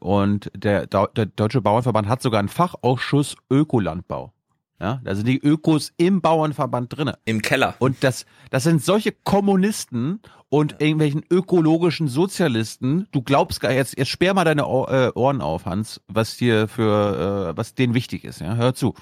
Und 0.00 0.50
der, 0.54 0.86
der 0.86 1.26
Deutsche 1.26 1.60
Bauernverband 1.60 2.08
hat 2.08 2.22
sogar 2.22 2.38
einen 2.38 2.48
Fachausschuss 2.48 3.34
Ökolandbau. 3.50 4.32
Ja, 4.80 5.00
da 5.02 5.16
sind 5.16 5.26
die 5.26 5.38
Ökos 5.38 5.92
im 5.96 6.20
Bauernverband 6.20 6.96
drinne. 6.96 7.18
Im 7.24 7.42
Keller. 7.42 7.74
Und 7.80 8.04
das, 8.04 8.26
das 8.50 8.62
sind 8.62 8.84
solche 8.84 9.12
Kommunisten 9.24 10.20
und 10.50 10.76
irgendwelchen 10.78 11.24
ökologischen 11.30 12.06
Sozialisten. 12.06 13.08
Du 13.10 13.22
glaubst 13.22 13.60
gar 13.60 13.72
jetzt, 13.72 13.98
jetzt 13.98 14.08
sperr 14.08 14.34
mal 14.34 14.44
deine 14.44 14.62
äh, 14.62 15.10
Ohren 15.18 15.40
auf, 15.40 15.66
Hans, 15.66 16.00
was 16.06 16.36
dir 16.36 16.68
für, 16.68 17.50
äh, 17.50 17.56
was 17.56 17.74
denen 17.74 17.94
wichtig 17.94 18.24
ist. 18.24 18.40
Ja, 18.40 18.54
hör 18.54 18.72
zu. 18.74 18.94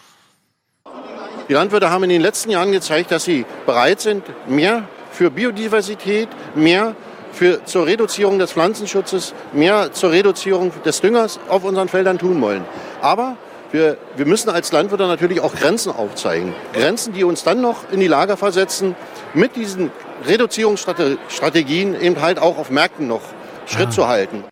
Die 1.49 1.53
Landwirte 1.53 1.91
haben 1.91 2.05
in 2.05 2.11
den 2.11 2.23
letzten 2.23 2.51
Jahren 2.51 2.73
gezeigt, 2.73 3.13
dass 3.13 3.25
sie 3.25 3.45
bereit 3.67 4.01
sind, 4.01 4.25
mehr 4.49 4.89
für 5.13 5.31
Biodiversität, 5.31 6.29
mehr 6.55 6.97
für, 7.33 7.65
zur 7.67 7.87
Reduzierung 7.87 8.39
des 8.39 8.53
Pflanzenschutzes, 8.53 9.35
mehr 9.53 9.93
zur 9.93 10.11
Reduzierung 10.11 10.73
des 10.85 11.03
Düngers 11.03 11.39
auf 11.49 11.65
unseren 11.65 11.89
Feldern 11.89 12.19
tun 12.19 12.41
wollen. 12.41 12.65
Aber 13.01 13.37
wir, 13.73 13.99
wir 14.17 14.27
müssen 14.27 14.49
als 14.51 14.73
Landwirte 14.73 15.07
natürlich 15.07 15.41
auch 15.41 15.55
Grenzen 15.55 15.93
aufzeigen. 15.93 16.55
Grenzen, 16.73 17.13
die 17.13 17.25
uns 17.25 17.43
dann 17.45 17.61
noch 17.61 17.91
in 17.91 18.01
die 18.01 18.07
Lage 18.07 18.37
versetzen, 18.37 18.95
mit 19.35 19.57
diesen 19.57 19.91
Reduzierungsstrategien 20.27 22.01
eben 22.01 22.21
halt 22.21 22.39
auch 22.39 22.59
auf 22.59 22.71
Märkten 22.71 23.07
noch 23.09 23.23
Schritt 23.67 23.89
Ah. 23.89 23.91
zu 23.91 24.07
halten. 24.09 24.45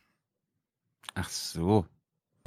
Ach 1.14 1.28
so. 1.28 1.86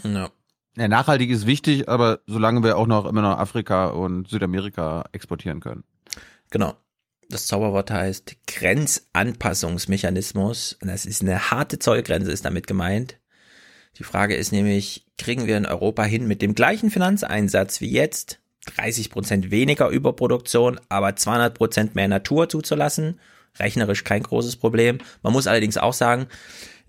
Ja. 0.04 0.30
Ja, 0.76 0.88
nachhaltig 0.88 1.32
ist 1.32 1.48
wichtig, 1.48 1.90
aber 1.90 2.20
solange 2.28 2.62
wir 2.64 2.78
auch 2.78 2.86
noch 2.86 3.06
immer 3.08 3.24
noch 3.24 3.40
Afrika 3.40 3.88
und 3.88 4.28
Südamerika 4.28 5.06
exportieren 5.12 5.60
können. 5.60 5.84
Genau. 6.52 6.76
Das 7.30 7.48
Zauberwort 7.48 7.90
heißt 7.92 8.36
Grenzanpassungsmechanismus. 8.48 10.78
Das 10.82 11.06
ist 11.06 11.22
eine 11.22 11.52
harte 11.52 11.80
Zollgrenze, 11.80 12.32
ist 12.32 12.46
damit 12.46 12.68
gemeint. 12.68 13.18
Die 13.98 14.04
Frage 14.04 14.36
ist 14.36 14.52
nämlich, 14.52 15.06
kriegen 15.18 15.48
wir 15.48 15.58
in 15.58 15.66
Europa 15.66 16.04
hin 16.04 16.28
mit 16.28 16.42
dem 16.42 16.56
gleichen 16.56 16.92
Finanzeinsatz 16.92 17.82
wie 17.82 17.92
jetzt 17.92 18.40
30 18.76 19.10
Prozent 19.10 19.52
weniger 19.52 19.90
Überproduktion, 19.90 20.80
aber 20.90 21.16
200 21.16 21.54
Prozent 21.54 21.96
mehr 21.96 22.08
Natur 22.08 22.50
zuzulassen? 22.50 23.20
Rechnerisch 23.58 24.04
kein 24.04 24.24
großes 24.24 24.58
Problem. 24.58 25.00
Man 25.24 25.34
muss 25.34 25.48
allerdings 25.48 25.78
auch 25.78 25.94
sagen, 25.94 26.28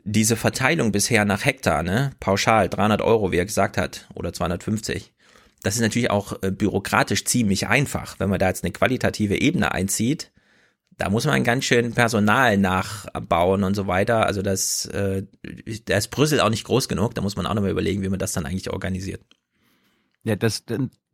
diese 0.05 0.36
Verteilung 0.36 0.93
bisher 0.93 1.24
nach 1.24 1.44
Hektar, 1.44 1.82
ne, 1.82 2.10
pauschal 2.20 2.68
300 2.68 3.01
Euro, 3.01 3.32
wie 3.32 3.39
er 3.39 3.47
gesagt 3.47 3.76
hat, 3.78 4.06
oder 4.14 4.32
250, 4.32 5.12
das 5.62 5.74
ist 5.74 5.80
natürlich 5.80 6.10
auch 6.10 6.43
äh, 6.43 6.51
bürokratisch 6.51 7.24
ziemlich 7.24 7.66
einfach, 7.68 8.20
wenn 8.20 8.30
man 8.30 8.39
da 8.39 8.48
jetzt 8.48 8.64
eine 8.64 8.72
qualitative 8.72 9.40
Ebene 9.40 9.72
einzieht. 9.72 10.30
Da 10.99 11.11
muss 11.11 11.27
man 11.27 11.45
ganz 11.45 11.65
schön 11.65 11.95
Personal 11.95 12.59
nachbauen 12.59 13.62
und 13.62 13.75
so 13.75 13.87
weiter. 13.87 14.27
Also 14.27 14.43
das, 14.43 14.85
äh, 14.87 15.23
da 15.85 15.97
ist 15.97 16.09
Brüssel 16.09 16.41
auch 16.41 16.51
nicht 16.51 16.65
groß 16.65 16.89
genug. 16.89 17.15
Da 17.15 17.23
muss 17.23 17.37
man 17.37 17.47
auch 17.47 17.55
nochmal 17.55 17.70
überlegen, 17.70 18.03
wie 18.03 18.09
man 18.09 18.19
das 18.19 18.33
dann 18.33 18.47
eigentlich 18.47 18.70
organisiert. 18.70 19.23
Ja, 20.25 20.35
das 20.35 20.65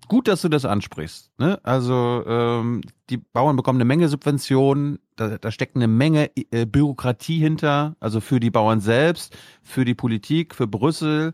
gut, 0.09 0.29
dass 0.29 0.43
du 0.43 0.49
das 0.49 0.65
ansprichst. 0.65 1.31
Ne? 1.39 1.61
Also 1.63 2.25
ähm, 2.27 2.81
die 3.11 3.19
Bauern 3.19 3.57
bekommen 3.57 3.79
eine 3.79 3.85
Menge 3.85 4.09
Subventionen, 4.09 4.99
da, 5.17 5.39
da 5.39 5.51
steckt 5.51 5.77
eine 5.77 5.89
Menge 5.89 6.31
äh, 6.51 6.67
Bürokratie 6.67 7.39
hinter, 7.39 7.97
also 8.01 8.21
für 8.21 8.41
die 8.41 8.51
Bauern 8.51 8.81
selbst, 8.81 9.37
für 9.63 9.85
die 9.85 9.95
Politik, 9.95 10.55
für 10.55 10.67
Brüssel. 10.67 11.33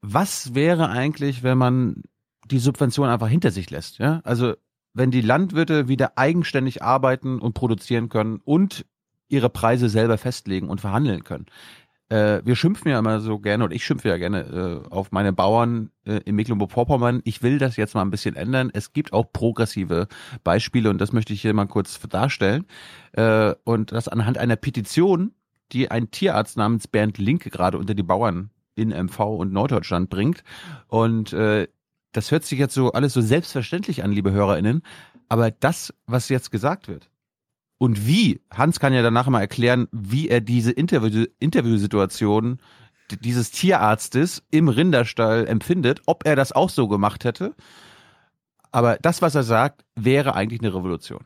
Was 0.00 0.54
wäre 0.54 0.88
eigentlich, 0.90 1.42
wenn 1.42 1.58
man 1.58 2.02
die 2.50 2.58
Subvention 2.58 3.08
einfach 3.08 3.28
hinter 3.28 3.50
sich 3.50 3.70
lässt? 3.70 3.98
Ja? 3.98 4.20
Also 4.24 4.54
wenn 4.94 5.10
die 5.10 5.20
Landwirte 5.20 5.88
wieder 5.88 6.12
eigenständig 6.16 6.82
arbeiten 6.82 7.38
und 7.38 7.54
produzieren 7.54 8.08
können 8.08 8.40
und 8.44 8.84
ihre 9.28 9.48
Preise 9.48 9.88
selber 9.88 10.18
festlegen 10.18 10.68
und 10.68 10.80
verhandeln 10.80 11.24
können. 11.24 11.46
Äh, 12.10 12.42
wir 12.44 12.56
schimpfen 12.56 12.90
ja 12.90 12.98
immer 12.98 13.20
so 13.20 13.38
gerne, 13.38 13.64
und 13.64 13.72
ich 13.72 13.84
schimpfe 13.86 14.10
ja 14.10 14.18
gerne 14.18 14.82
äh, 14.84 14.90
auf 14.90 15.12
meine 15.12 15.32
Bauern 15.32 15.90
äh, 16.04 16.20
in 16.26 16.36
Mecklenburg-Vorpommern. 16.36 17.22
Ich 17.24 17.42
will 17.42 17.56
das 17.56 17.76
jetzt 17.76 17.94
mal 17.94 18.02
ein 18.02 18.10
bisschen 18.10 18.36
ändern. 18.36 18.70
Es 18.74 18.92
gibt 18.92 19.14
auch 19.14 19.32
progressive 19.32 20.08
Beispiele 20.44 20.90
und 20.90 21.00
das 21.00 21.14
möchte 21.14 21.32
ich 21.32 21.40
hier 21.40 21.54
mal 21.54 21.66
kurz 21.66 21.98
darstellen. 22.00 22.66
Äh, 23.12 23.54
und 23.64 23.92
das 23.92 24.08
anhand 24.08 24.36
einer 24.36 24.56
Petition, 24.56 25.32
die 25.72 25.90
ein 25.90 26.10
Tierarzt 26.10 26.58
namens 26.58 26.86
Bernd 26.86 27.16
Linke 27.16 27.48
gerade 27.48 27.78
unter 27.78 27.94
die 27.94 28.02
Bauern 28.02 28.50
in 28.74 28.90
MV 28.90 29.18
und 29.20 29.52
Norddeutschland 29.52 30.10
bringt. 30.10 30.44
Und 30.88 31.32
äh, 31.32 31.66
das 32.12 32.30
hört 32.30 32.44
sich 32.44 32.58
jetzt 32.58 32.74
so 32.74 32.92
alles 32.92 33.12
so 33.12 33.20
selbstverständlich 33.20 34.04
an, 34.04 34.12
liebe 34.12 34.32
HörerInnen. 34.32 34.82
Aber 35.28 35.50
das, 35.50 35.94
was 36.06 36.28
jetzt 36.28 36.50
gesagt 36.50 36.88
wird, 36.88 37.08
und 37.78 38.06
wie, 38.06 38.40
Hans 38.52 38.78
kann 38.78 38.92
ja 38.92 39.02
danach 39.02 39.26
mal 39.28 39.40
erklären, 39.40 39.88
wie 39.90 40.28
er 40.28 40.40
diese 40.40 40.70
Interview 40.70 41.26
Interviewsituation 41.40 42.60
dieses 43.20 43.50
Tierarztes 43.50 44.44
im 44.52 44.68
Rinderstall 44.68 45.48
empfindet, 45.48 46.00
ob 46.06 46.24
er 46.24 46.36
das 46.36 46.52
auch 46.52 46.70
so 46.70 46.86
gemacht 46.86 47.24
hätte. 47.24 47.54
Aber 48.70 48.98
das, 49.02 49.20
was 49.20 49.34
er 49.34 49.42
sagt, 49.42 49.84
wäre 49.96 50.36
eigentlich 50.36 50.60
eine 50.60 50.72
Revolution 50.74 51.24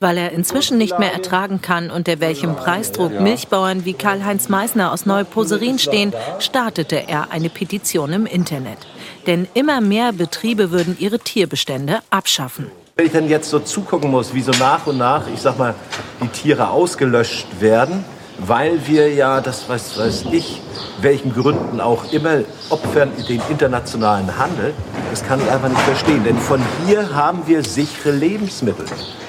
weil 0.00 0.18
er 0.18 0.32
inzwischen 0.32 0.76
nicht 0.76 0.98
mehr 0.98 1.14
ertragen 1.14 1.62
kann, 1.62 1.90
unter 1.90 2.20
welchem 2.20 2.56
Preisdruck 2.56 3.20
Milchbauern 3.20 3.86
wie 3.86 3.94
Karl-Heinz 3.94 4.50
Meissner 4.50 4.92
aus 4.92 5.06
Neuposerin 5.06 5.78
stehen, 5.78 6.12
startete 6.40 7.08
er 7.08 7.30
eine 7.30 7.48
Petition 7.48 8.12
im 8.12 8.26
Internet. 8.26 8.78
Denn 9.26 9.48
immer 9.54 9.80
mehr 9.80 10.12
Betriebe 10.12 10.70
würden 10.70 10.96
ihre 10.98 11.18
Tierbestände 11.18 12.00
abschaffen. 12.10 12.70
Wenn 12.96 13.06
ich 13.06 13.12
dann 13.12 13.28
jetzt 13.28 13.50
so 13.50 13.58
zugucken 13.58 14.10
muss, 14.10 14.34
wie 14.34 14.42
so 14.42 14.52
nach 14.52 14.86
und 14.86 14.98
nach, 14.98 15.26
ich 15.32 15.40
sag 15.40 15.58
mal, 15.58 15.74
die 16.22 16.28
Tiere 16.28 16.68
ausgelöscht 16.68 17.46
werden, 17.60 18.04
weil 18.38 18.86
wir 18.86 19.12
ja, 19.12 19.40
das 19.40 19.68
weiß, 19.68 19.98
weiß 19.98 20.24
ich, 20.32 20.60
welchen 21.00 21.32
Gründen 21.32 21.80
auch 21.80 22.12
immer, 22.12 22.40
opfern 22.70 23.10
den 23.28 23.40
internationalen 23.48 24.38
Handel, 24.38 24.74
das 25.10 25.24
kann 25.24 25.40
ich 25.40 25.50
einfach 25.50 25.68
nicht 25.68 25.80
verstehen. 25.80 26.22
Denn 26.24 26.38
von 26.38 26.60
hier 26.86 27.14
haben 27.14 27.42
wir 27.46 27.64
sichere 27.64 28.12
Lebensmittel. 28.12 28.86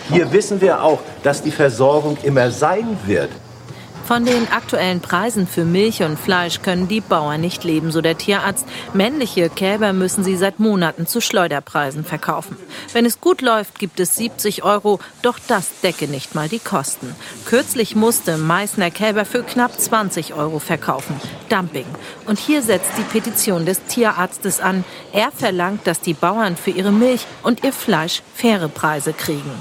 Hier 0.10 0.32
wissen 0.32 0.62
wir 0.62 0.84
auch, 0.84 1.00
dass 1.24 1.42
die 1.42 1.52
Versorgung 1.52 2.18
immer 2.24 2.52
sein 2.52 2.98
wird. 3.06 3.30
Von 4.06 4.24
den 4.24 4.48
aktuellen 4.52 5.02
Preisen 5.02 5.48
für 5.48 5.66
Milch 5.66 6.04
und 6.04 6.20
Fleisch 6.20 6.62
können 6.62 6.88
die 6.88 7.02
Bauern 7.02 7.42
nicht 7.42 7.64
leben, 7.64 7.92
so 7.92 8.02
der 8.02 8.16
Tierarzt. 8.16 8.68
Männliche 8.94 9.50
Kälber 9.50 9.94
müssen 9.94 10.24
sie 10.24 10.38
seit 10.38 10.60
Monaten 10.60 11.08
zu 11.08 11.22
Schleuderpreisen 11.22 12.06
verkaufen. 12.06 12.56
Wenn 12.94 13.08
es 13.08 13.20
gut 13.20 13.42
läuft, 13.42 13.80
gibt 13.80 14.00
es 14.00 14.16
70 14.16 14.64
Euro, 14.64 15.00
doch 15.24 15.40
das 15.48 15.80
decke 15.82 16.08
nicht 16.08 16.36
mal 16.36 16.48
die 16.48 16.60
Kosten. 16.60 17.16
Kürzlich 17.46 17.96
musste 17.96 18.38
Meißner 18.38 18.92
Kälber 18.92 19.26
für 19.26 19.42
knapp 19.42 19.80
20 19.80 20.36
Euro 20.36 20.60
verkaufen. 20.60 21.20
Dumping. 21.50 21.88
Und 22.28 22.38
hier 22.38 22.62
setzt 22.62 22.92
die 23.00 23.20
Petition 23.20 23.66
des 23.66 23.86
Tierarztes 23.86 24.60
an. 24.60 24.84
Er 25.14 25.32
verlangt, 25.32 25.88
dass 25.88 26.00
die 26.00 26.14
Bauern 26.14 26.58
für 26.58 26.70
ihre 26.70 26.92
Milch 26.92 27.26
und 27.42 27.64
ihr 27.64 27.74
Fleisch 27.74 28.22
faire 28.36 28.70
Preise 28.70 29.14
kriegen. 29.14 29.52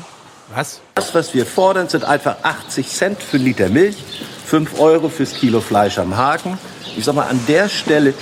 Was? 0.54 0.80
Das, 0.94 1.14
was 1.14 1.34
wir 1.34 1.46
fordern, 1.46 1.88
sind 1.88 2.04
einfach 2.04 2.36
80 2.42 2.88
Cent 2.88 3.22
für 3.22 3.38
einen 3.38 3.46
Liter 3.46 3.70
Milch, 3.70 3.96
5 4.44 4.78
Euro 4.78 5.08
fürs 5.08 5.34
Kilo 5.34 5.60
Fleisch 5.60 5.98
am 5.98 6.16
Haken. 6.16 6.58
Ich 6.96 7.04
sag 7.04 7.14
mal, 7.14 7.28
an 7.28 7.40
der 7.48 7.68
Stelle 7.68 8.14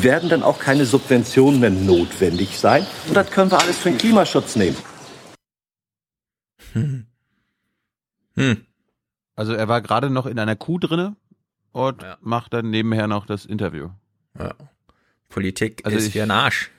werden 0.00 0.28
dann 0.28 0.42
auch 0.42 0.58
keine 0.58 0.86
Subventionen 0.86 1.60
mehr 1.60 1.70
notwendig 1.70 2.58
sein. 2.58 2.86
Und 3.08 3.14
das 3.14 3.30
können 3.30 3.50
wir 3.50 3.60
alles 3.60 3.78
für 3.78 3.90
den 3.90 3.98
Klimaschutz 3.98 4.56
nehmen. 4.56 4.76
Hm. 6.72 7.06
Hm. 8.36 8.66
Also 9.34 9.52
er 9.52 9.68
war 9.68 9.82
gerade 9.82 10.08
noch 10.10 10.26
in 10.26 10.38
einer 10.38 10.56
Kuh 10.56 10.78
drinne 10.78 11.16
und 11.72 12.02
ja. 12.02 12.16
macht 12.20 12.54
dann 12.54 12.70
nebenher 12.70 13.06
noch 13.06 13.26
das 13.26 13.44
Interview. 13.44 13.90
Ja. 14.38 14.54
Politik 15.28 15.82
also 15.84 15.98
ist 15.98 16.08
ich, 16.08 16.14
wie 16.14 16.22
ein 16.22 16.30
Arsch. 16.30 16.70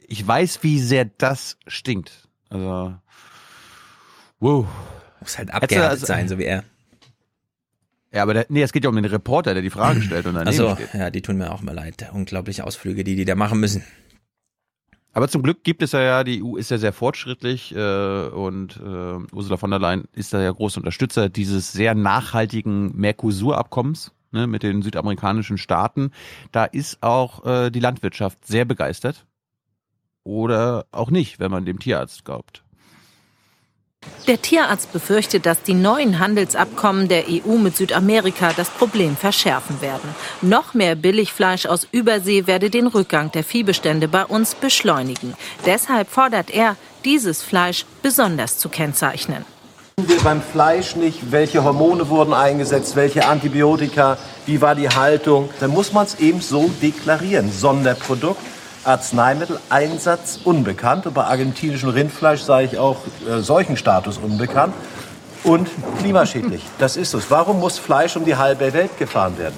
Ich 0.00 0.26
weiß, 0.26 0.62
wie 0.62 0.80
sehr 0.80 1.04
das 1.04 1.56
stinkt. 1.66 2.28
Also 2.50 2.96
Wow. 4.40 4.66
Muss 5.20 5.38
halt 5.38 5.54
abgehärtet 5.54 5.90
also, 5.90 6.06
sein, 6.06 6.28
so 6.28 6.36
wie 6.36 6.44
er. 6.44 6.64
Ja, 8.12 8.22
aber 8.22 8.34
der, 8.34 8.46
nee, 8.48 8.62
es 8.62 8.72
geht 8.72 8.84
ja 8.84 8.90
um 8.90 8.96
den 8.96 9.04
Reporter, 9.04 9.54
der 9.54 9.62
die 9.62 9.70
Fragen 9.70 10.02
stellt 10.06 10.26
und 10.26 10.34
daneben 10.34 10.68
Ach 10.68 10.78
so, 10.78 10.98
ja, 10.98 11.10
die 11.10 11.22
tun 11.22 11.38
mir 11.38 11.52
auch 11.52 11.62
mal 11.62 11.74
leid. 11.74 12.10
Unglaubliche 12.12 12.64
Ausflüge, 12.64 13.04
die 13.04 13.16
die 13.16 13.24
da 13.24 13.34
machen 13.34 13.60
müssen. 13.60 13.84
Aber 15.14 15.28
zum 15.28 15.42
Glück 15.42 15.62
gibt 15.62 15.82
es 15.82 15.92
ja, 15.92 16.00
ja 16.00 16.24
die 16.24 16.42
EU 16.42 16.56
ist 16.56 16.70
ja 16.70 16.78
sehr 16.78 16.92
fortschrittlich 16.92 17.74
äh, 17.74 18.28
und 18.28 18.76
äh, 18.76 19.34
Ursula 19.34 19.58
von 19.58 19.70
der 19.70 19.78
Leyen 19.78 20.04
ist 20.14 20.32
da 20.32 20.40
ja 20.40 20.50
großer 20.50 20.78
Unterstützer 20.78 21.28
dieses 21.28 21.72
sehr 21.72 21.94
nachhaltigen 21.94 22.96
Mercosur-Abkommens 22.96 24.12
ne, 24.30 24.46
mit 24.46 24.62
den 24.62 24.80
südamerikanischen 24.82 25.58
Staaten. 25.58 26.12
Da 26.50 26.64
ist 26.64 27.02
auch 27.02 27.44
äh, 27.44 27.70
die 27.70 27.80
Landwirtschaft 27.80 28.46
sehr 28.46 28.64
begeistert. 28.64 29.26
Oder 30.24 30.86
auch 30.92 31.10
nicht, 31.10 31.40
wenn 31.40 31.50
man 31.50 31.64
dem 31.64 31.80
Tierarzt 31.80 32.24
glaubt. 32.24 32.61
Der 34.28 34.40
Tierarzt 34.40 34.92
befürchtet, 34.92 35.46
dass 35.46 35.62
die 35.62 35.74
neuen 35.74 36.20
Handelsabkommen 36.20 37.08
der 37.08 37.24
EU 37.28 37.56
mit 37.56 37.76
Südamerika 37.76 38.52
das 38.56 38.70
Problem 38.70 39.16
verschärfen 39.16 39.80
werden. 39.80 40.14
Noch 40.42 40.74
mehr 40.74 40.94
Billigfleisch 40.94 41.66
aus 41.66 41.88
Übersee 41.90 42.46
werde 42.46 42.70
den 42.70 42.86
Rückgang 42.86 43.32
der 43.32 43.42
Viehbestände 43.42 44.06
bei 44.06 44.24
uns 44.24 44.54
beschleunigen. 44.54 45.34
Deshalb 45.66 46.08
fordert 46.08 46.50
er, 46.50 46.76
dieses 47.04 47.42
Fleisch 47.42 47.84
besonders 48.00 48.58
zu 48.58 48.68
kennzeichnen. 48.68 49.44
Wir 49.96 50.20
beim 50.20 50.40
Fleisch 50.40 50.94
nicht, 50.94 51.32
welche 51.32 51.64
Hormone 51.64 52.08
wurden 52.08 52.32
eingesetzt, 52.32 52.94
welche 52.94 53.26
Antibiotika, 53.26 54.18
wie 54.46 54.60
war 54.60 54.76
die 54.76 54.88
Haltung. 54.88 55.50
Dann 55.58 55.70
muss 55.70 55.92
man 55.92 56.06
es 56.06 56.20
eben 56.20 56.40
so 56.40 56.70
deklarieren. 56.80 57.50
Sonderprodukt 57.50 58.40
Arzneimitteleinsatz 58.84 60.40
unbekannt. 60.44 61.06
Und 61.06 61.14
bei 61.14 61.24
argentinischem 61.24 61.90
Rindfleisch 61.90 62.40
sage 62.40 62.66
ich 62.66 62.78
auch 62.78 62.98
äh, 63.28 63.40
Seuchenstatus 63.40 64.18
unbekannt. 64.18 64.74
Und 65.44 65.68
klimaschädlich. 65.98 66.62
Das 66.78 66.96
ist 66.96 67.14
es. 67.14 67.30
Warum 67.30 67.58
muss 67.60 67.78
Fleisch 67.78 68.16
um 68.16 68.24
die 68.24 68.36
halbe 68.36 68.72
Welt 68.72 68.96
gefahren 68.98 69.38
werden? 69.38 69.56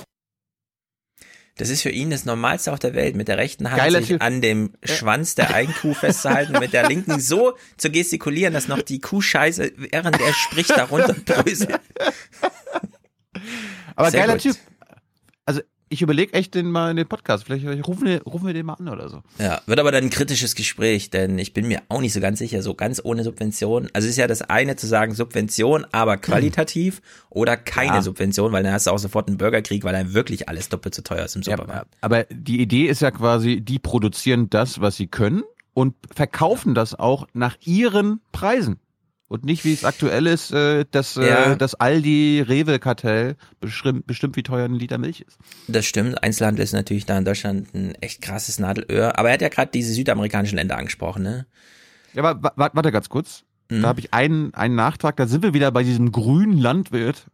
Das 1.56 1.68
ist 1.68 1.82
für 1.82 1.90
ihn 1.90 2.10
das 2.10 2.24
Normalste 2.24 2.72
auf 2.72 2.80
der 2.80 2.94
Welt, 2.94 3.14
mit 3.14 3.28
der 3.28 3.38
rechten 3.38 3.70
Hand 3.70 3.78
Geiler 3.78 4.00
sich 4.00 4.08
typ. 4.08 4.22
an 4.22 4.40
dem 4.40 4.72
Schwanz 4.82 5.36
der 5.36 5.54
Eigenkuh 5.54 5.94
festzuhalten, 5.94 6.58
mit 6.58 6.72
der 6.72 6.88
linken 6.88 7.20
so 7.20 7.54
zu 7.76 7.90
gestikulieren, 7.90 8.54
dass 8.54 8.66
noch 8.66 8.82
die 8.82 8.98
Kuh 8.98 9.20
scheiße, 9.20 9.72
während 9.76 10.20
er 10.20 10.34
spricht, 10.34 10.70
darunter 10.70 11.14
bröselt. 11.14 11.78
Aber 13.94 14.10
Sehr 14.10 14.20
geiler 14.20 14.32
gut. 14.32 14.42
Typ. 14.42 14.56
Ich 15.88 16.02
überlege 16.02 16.32
echt 16.32 16.54
den 16.54 16.70
mal 16.70 16.90
in 16.90 16.96
den 16.96 17.06
Podcast. 17.06 17.44
Vielleicht 17.44 17.66
rufen 17.86 18.06
wir, 18.06 18.22
rufen 18.22 18.46
wir 18.46 18.54
den 18.54 18.66
mal 18.66 18.74
an 18.74 18.88
oder 18.88 19.08
so. 19.08 19.22
Ja, 19.38 19.60
wird 19.66 19.78
aber 19.78 19.92
dann 19.92 20.04
ein 20.04 20.10
kritisches 20.10 20.54
Gespräch, 20.54 21.10
denn 21.10 21.38
ich 21.38 21.52
bin 21.52 21.68
mir 21.68 21.82
auch 21.88 22.00
nicht 22.00 22.12
so 22.12 22.20
ganz 22.20 22.38
sicher, 22.38 22.62
so 22.62 22.74
ganz 22.74 23.00
ohne 23.04 23.22
Subvention. 23.22 23.88
Also 23.92 24.06
es 24.06 24.12
ist 24.12 24.18
ja 24.18 24.26
das 24.26 24.42
eine 24.42 24.76
zu 24.76 24.86
sagen 24.86 25.14
Subvention, 25.14 25.86
aber 25.92 26.16
qualitativ 26.16 27.02
oder 27.30 27.56
keine 27.56 27.96
ja. 27.96 28.02
Subvention, 28.02 28.52
weil 28.52 28.62
dann 28.62 28.72
hast 28.72 28.86
du 28.86 28.90
auch 28.90 28.98
sofort 28.98 29.28
einen 29.28 29.38
Bürgerkrieg, 29.38 29.84
weil 29.84 29.92
dann 29.92 30.14
wirklich 30.14 30.48
alles 30.48 30.68
doppelt 30.68 30.94
so 30.94 31.02
teuer 31.02 31.24
ist 31.24 31.36
im 31.36 31.42
Supermarkt. 31.42 31.92
Ja, 31.92 31.98
aber 32.00 32.24
die 32.24 32.60
Idee 32.60 32.86
ist 32.86 33.02
ja 33.02 33.10
quasi, 33.10 33.60
die 33.60 33.78
produzieren 33.78 34.50
das, 34.50 34.80
was 34.80 34.96
sie 34.96 35.06
können 35.06 35.42
und 35.74 35.94
verkaufen 36.14 36.74
das 36.74 36.94
auch 36.94 37.26
nach 37.34 37.56
ihren 37.64 38.20
Preisen. 38.32 38.78
Und 39.26 39.44
nicht, 39.44 39.64
wie 39.64 39.72
es 39.72 39.84
aktuell 39.84 40.26
ist, 40.26 40.52
äh, 40.52 40.84
dass 40.90 41.14
Ja. 41.14 41.52
äh, 41.52 41.56
das 41.56 41.74
Aldi-Rewe-Kartell 41.74 43.36
bestimmt, 43.60 44.06
bestimmt, 44.06 44.36
wie 44.36 44.42
teuer 44.42 44.66
ein 44.66 44.74
Liter 44.74 44.98
Milch 44.98 45.22
ist. 45.22 45.38
Das 45.66 45.86
stimmt. 45.86 46.22
Einzelhandel 46.22 46.62
ist 46.62 46.72
natürlich 46.72 47.06
da 47.06 47.16
in 47.18 47.24
Deutschland 47.24 47.74
ein 47.74 47.94
echt 47.96 48.20
krasses 48.22 48.58
Nadelöhr. 48.58 49.18
Aber 49.18 49.28
er 49.28 49.34
hat 49.34 49.42
ja 49.42 49.48
gerade 49.48 49.70
diese 49.72 49.92
südamerikanischen 49.92 50.56
Länder 50.58 50.76
angesprochen, 50.76 51.22
ne? 51.22 51.46
Ja, 52.12 52.22
aber 52.22 52.42
wa- 52.42 52.52
wa- 52.56 52.70
warte 52.74 52.92
ganz 52.92 53.08
kurz. 53.08 53.44
Da 53.68 53.88
habe 53.88 53.98
ich 53.98 54.12
einen, 54.12 54.52
einen 54.54 54.74
Nachtrag. 54.76 55.16
Da 55.16 55.26
sind 55.26 55.42
wir 55.42 55.54
wieder 55.54 55.72
bei 55.72 55.82
diesem 55.82 56.12
grünen 56.12 56.58
Landwirt, 56.58 57.26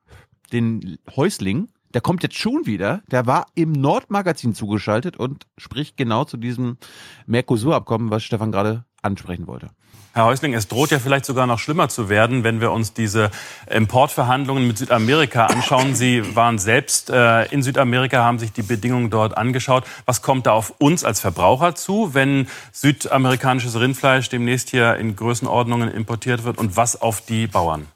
den 0.53 0.97
Häusling. 1.17 1.69
Der 1.93 2.01
kommt 2.01 2.23
jetzt 2.23 2.39
schon 2.39 2.67
wieder. 2.67 3.03
Der 3.11 3.27
war 3.27 3.47
im 3.57 3.73
Nordmagazin 3.73 4.55
zugeschaltet 4.55 5.17
und 5.17 5.49
spricht 5.59 5.97
genau 5.97 6.25
zu 6.25 6.37
diesem 6.37 6.79
Mercosur-Abkommen, 7.27 8.11
was 8.11 8.23
Stefan 8.23 8.53
gerade 8.53 8.85
ansprechen 9.03 9.47
wollte. 9.47 9.71
Herr 10.13 10.25
Häusling, 10.25 10.55
es 10.55 10.67
droht 10.67 10.91
ja 10.91 10.99
vielleicht 10.99 11.25
sogar 11.25 11.47
noch 11.47 11.61
schlimmer 11.61 11.89
zu 11.89 12.09
werden, 12.09 12.43
wenn 12.43 12.61
wir 12.61 12.73
uns 12.73 12.93
diese 12.93 13.31
Importverhandlungen 13.71 14.67
mit 14.67 14.77
Südamerika 14.77 15.47
anschauen. 15.47 15.95
Sie 15.95 16.35
waren 16.35 16.59
selbst 16.59 17.11
äh, 17.11 17.45
in 17.53 17.63
Südamerika, 17.63 18.25
haben 18.25 18.41
sich 18.41 18.53
die 18.53 18.63
Bedingungen 18.63 19.11
dort 19.11 19.37
angeschaut. 19.37 19.85
Was 20.07 20.21
kommt 20.21 20.47
da 20.47 20.53
auf 20.53 20.75
uns 20.79 21.05
als 21.05 21.21
Verbraucher 21.21 21.77
zu, 21.77 22.13
wenn 22.13 22.49
südamerikanisches 22.73 23.79
Rindfleisch 23.79 24.29
demnächst 24.29 24.71
hier 24.71 24.97
in 24.97 25.15
Größenordnungen 25.15 25.89
importiert 25.89 26.43
wird 26.43 26.59
und 26.59 26.77
was 26.77 27.01
auf 27.01 27.21
die 27.21 27.47
Bauern? 27.47 27.87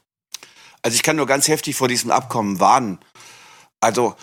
Also 0.81 0.95
ich 0.95 1.03
kann 1.03 1.17
nur 1.17 1.25
ganz 1.25 1.49
heftig 1.49 1.75
vor 1.75 1.89
diesem 1.89 2.11
Abkommen 2.11 2.61
warnen. 2.61 2.99
Also, 3.81 4.15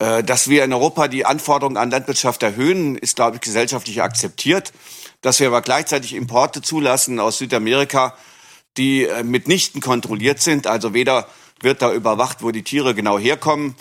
äh, 0.00 0.22
dass 0.22 0.48
wir 0.48 0.64
in 0.64 0.72
Europa 0.74 1.08
die 1.08 1.24
Anforderungen 1.24 1.78
an 1.78 1.90
Landwirtschaft 1.90 2.42
erhöhen, 2.42 2.96
ist, 2.96 3.16
glaube 3.16 3.36
ich, 3.36 3.40
gesellschaftlich 3.40 4.02
akzeptiert. 4.02 4.74
Dass 5.20 5.40
wir 5.40 5.48
aber 5.48 5.62
gleichzeitig 5.62 6.14
Importe 6.14 6.62
zulassen 6.62 7.20
aus 7.20 7.38
Südamerika, 7.38 8.16
die 8.76 9.04
äh, 9.04 9.24
mitnichten 9.24 9.80
kontrolliert 9.80 10.40
sind. 10.40 10.66
Also 10.66 10.94
weder 10.94 11.26
wird 11.60 11.82
da 11.82 11.92
überwacht, 11.92 12.42
wo 12.42 12.50
die 12.50 12.62
Tiere 12.62 12.94
genau 12.94 13.18
herkommen. 13.18 13.74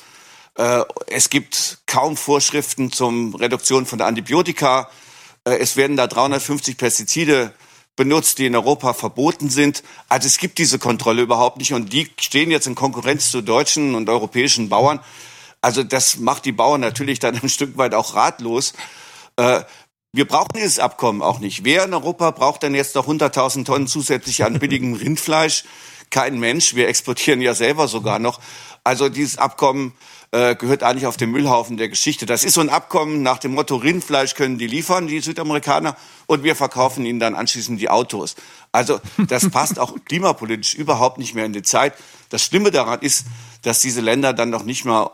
Äh, 0.55 0.83
es 1.07 1.29
gibt 1.29 1.79
kaum 1.85 2.17
Vorschriften 2.17 2.91
zum 2.91 3.35
Reduktion 3.35 3.85
von 3.85 4.01
Antibiotika. 4.01 4.89
Äh, 5.45 5.57
es 5.57 5.77
werden 5.77 5.95
da 5.95 6.07
350 6.07 6.77
Pestizide 6.77 7.53
benutzt, 7.95 8.39
die 8.39 8.45
in 8.45 8.55
Europa 8.55 8.93
verboten 8.93 9.49
sind. 9.49 9.83
Also 10.09 10.27
es 10.27 10.37
gibt 10.37 10.57
diese 10.57 10.79
Kontrolle 10.79 11.21
überhaupt 11.21 11.57
nicht 11.57 11.73
und 11.73 11.93
die 11.93 12.09
stehen 12.19 12.51
jetzt 12.51 12.67
in 12.67 12.75
Konkurrenz 12.75 13.31
zu 13.31 13.41
deutschen 13.41 13.95
und 13.95 14.09
europäischen 14.09 14.69
Bauern. 14.69 14.99
Also 15.61 15.83
das 15.83 16.17
macht 16.17 16.45
die 16.45 16.51
Bauern 16.51 16.81
natürlich 16.81 17.19
dann 17.19 17.35
ein 17.41 17.49
Stück 17.49 17.77
weit 17.77 17.93
auch 17.93 18.15
ratlos. 18.15 18.73
Wir 20.13 20.25
brauchen 20.27 20.53
dieses 20.55 20.79
Abkommen 20.79 21.21
auch 21.21 21.39
nicht. 21.39 21.63
Wer 21.63 21.83
in 21.85 21.93
Europa 21.93 22.31
braucht 22.31 22.63
denn 22.63 22.73
jetzt 22.73 22.95
noch 22.95 23.07
100.000 23.07 23.65
Tonnen 23.65 23.87
zusätzlich 23.87 24.43
an 24.43 24.59
billigem 24.59 24.93
Rindfleisch? 24.95 25.63
Kein 26.09 26.39
Mensch. 26.39 26.73
Wir 26.75 26.87
exportieren 26.87 27.41
ja 27.41 27.53
selber 27.53 27.87
sogar 27.87 28.17
noch. 28.17 28.39
Also 28.85 29.09
dieses 29.09 29.37
Abkommen 29.37 29.91
äh, 30.31 30.55
gehört 30.55 30.81
eigentlich 30.81 31.05
auf 31.05 31.17
den 31.17 31.31
Müllhaufen 31.31 31.75
der 31.75 31.89
Geschichte. 31.89 32.25
Das 32.25 32.45
ist 32.45 32.53
so 32.53 32.61
ein 32.61 32.69
Abkommen 32.69 33.21
nach 33.21 33.37
dem 33.39 33.53
Motto, 33.53 33.75
Rindfleisch 33.75 34.33
können 34.33 34.57
die 34.57 34.67
liefern, 34.67 35.07
die 35.07 35.19
Südamerikaner, 35.19 35.97
und 36.25 36.43
wir 36.43 36.55
verkaufen 36.55 37.05
ihnen 37.05 37.19
dann 37.19 37.35
anschließend 37.35 37.79
die 37.81 37.89
Autos. 37.89 38.35
Also 38.71 39.01
das 39.17 39.49
passt 39.51 39.77
auch 39.79 39.93
klimapolitisch 40.05 40.73
überhaupt 40.75 41.17
nicht 41.17 41.35
mehr 41.35 41.45
in 41.45 41.53
die 41.53 41.61
Zeit. 41.63 41.93
Das 42.29 42.43
Schlimme 42.43 42.71
daran 42.71 43.01
ist, 43.01 43.25
dass 43.63 43.81
diese 43.81 43.99
Länder 43.99 44.31
dann 44.31 44.49
noch 44.49 44.63
nicht 44.63 44.85
mal 44.85 45.11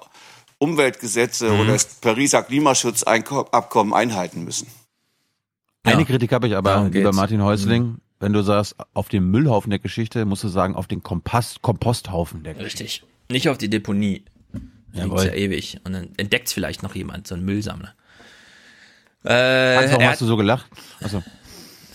Umweltgesetze 0.59 1.49
Mhm. 1.49 1.59
oder 1.59 1.73
das 1.73 1.85
Pariser 1.85 2.43
Klimaschutzabkommen 2.43 3.93
einhalten 3.93 4.43
müssen. 4.43 4.67
Eine 5.83 6.05
Kritik 6.05 6.31
habe 6.31 6.47
ich 6.47 6.55
aber, 6.55 6.69
Darum 6.71 6.91
lieber 6.91 7.05
geht's. 7.05 7.15
Martin 7.15 7.41
Häusling. 7.43 7.97
Wenn 8.19 8.31
du 8.31 8.41
sagst, 8.41 8.75
auf 8.93 9.09
dem 9.09 9.29
Müllhaufen 9.31 9.69
der 9.69 9.79
Geschichte, 9.79 10.23
musst 10.25 10.43
du 10.45 10.47
sagen, 10.47 10.75
auf 10.75 10.87
den 10.87 11.03
Kompost, 11.03 11.61
Komposthaufen 11.61 12.43
der 12.43 12.53
Geschichte. 12.53 12.83
Richtig. 12.83 13.03
Nicht 13.29 13.49
auf 13.49 13.57
die 13.57 13.69
Deponie. 13.69 14.23
Da 14.93 15.03
liegt's 15.03 15.23
Jawohl. 15.23 15.25
ja 15.25 15.33
ewig. 15.33 15.79
Und 15.83 15.93
dann 15.93 16.09
entdeckt's 16.15 16.53
vielleicht 16.53 16.83
noch 16.83 16.95
jemand, 16.95 17.27
so 17.27 17.35
ein 17.35 17.43
Müllsammler. 17.43 17.93
Äh, 19.25 19.77
Hans, 19.77 19.91
warum 19.91 20.05
hast 20.05 20.21
du 20.21 20.25
so 20.25 20.37
gelacht? 20.37 20.65
Achso. 21.01 21.21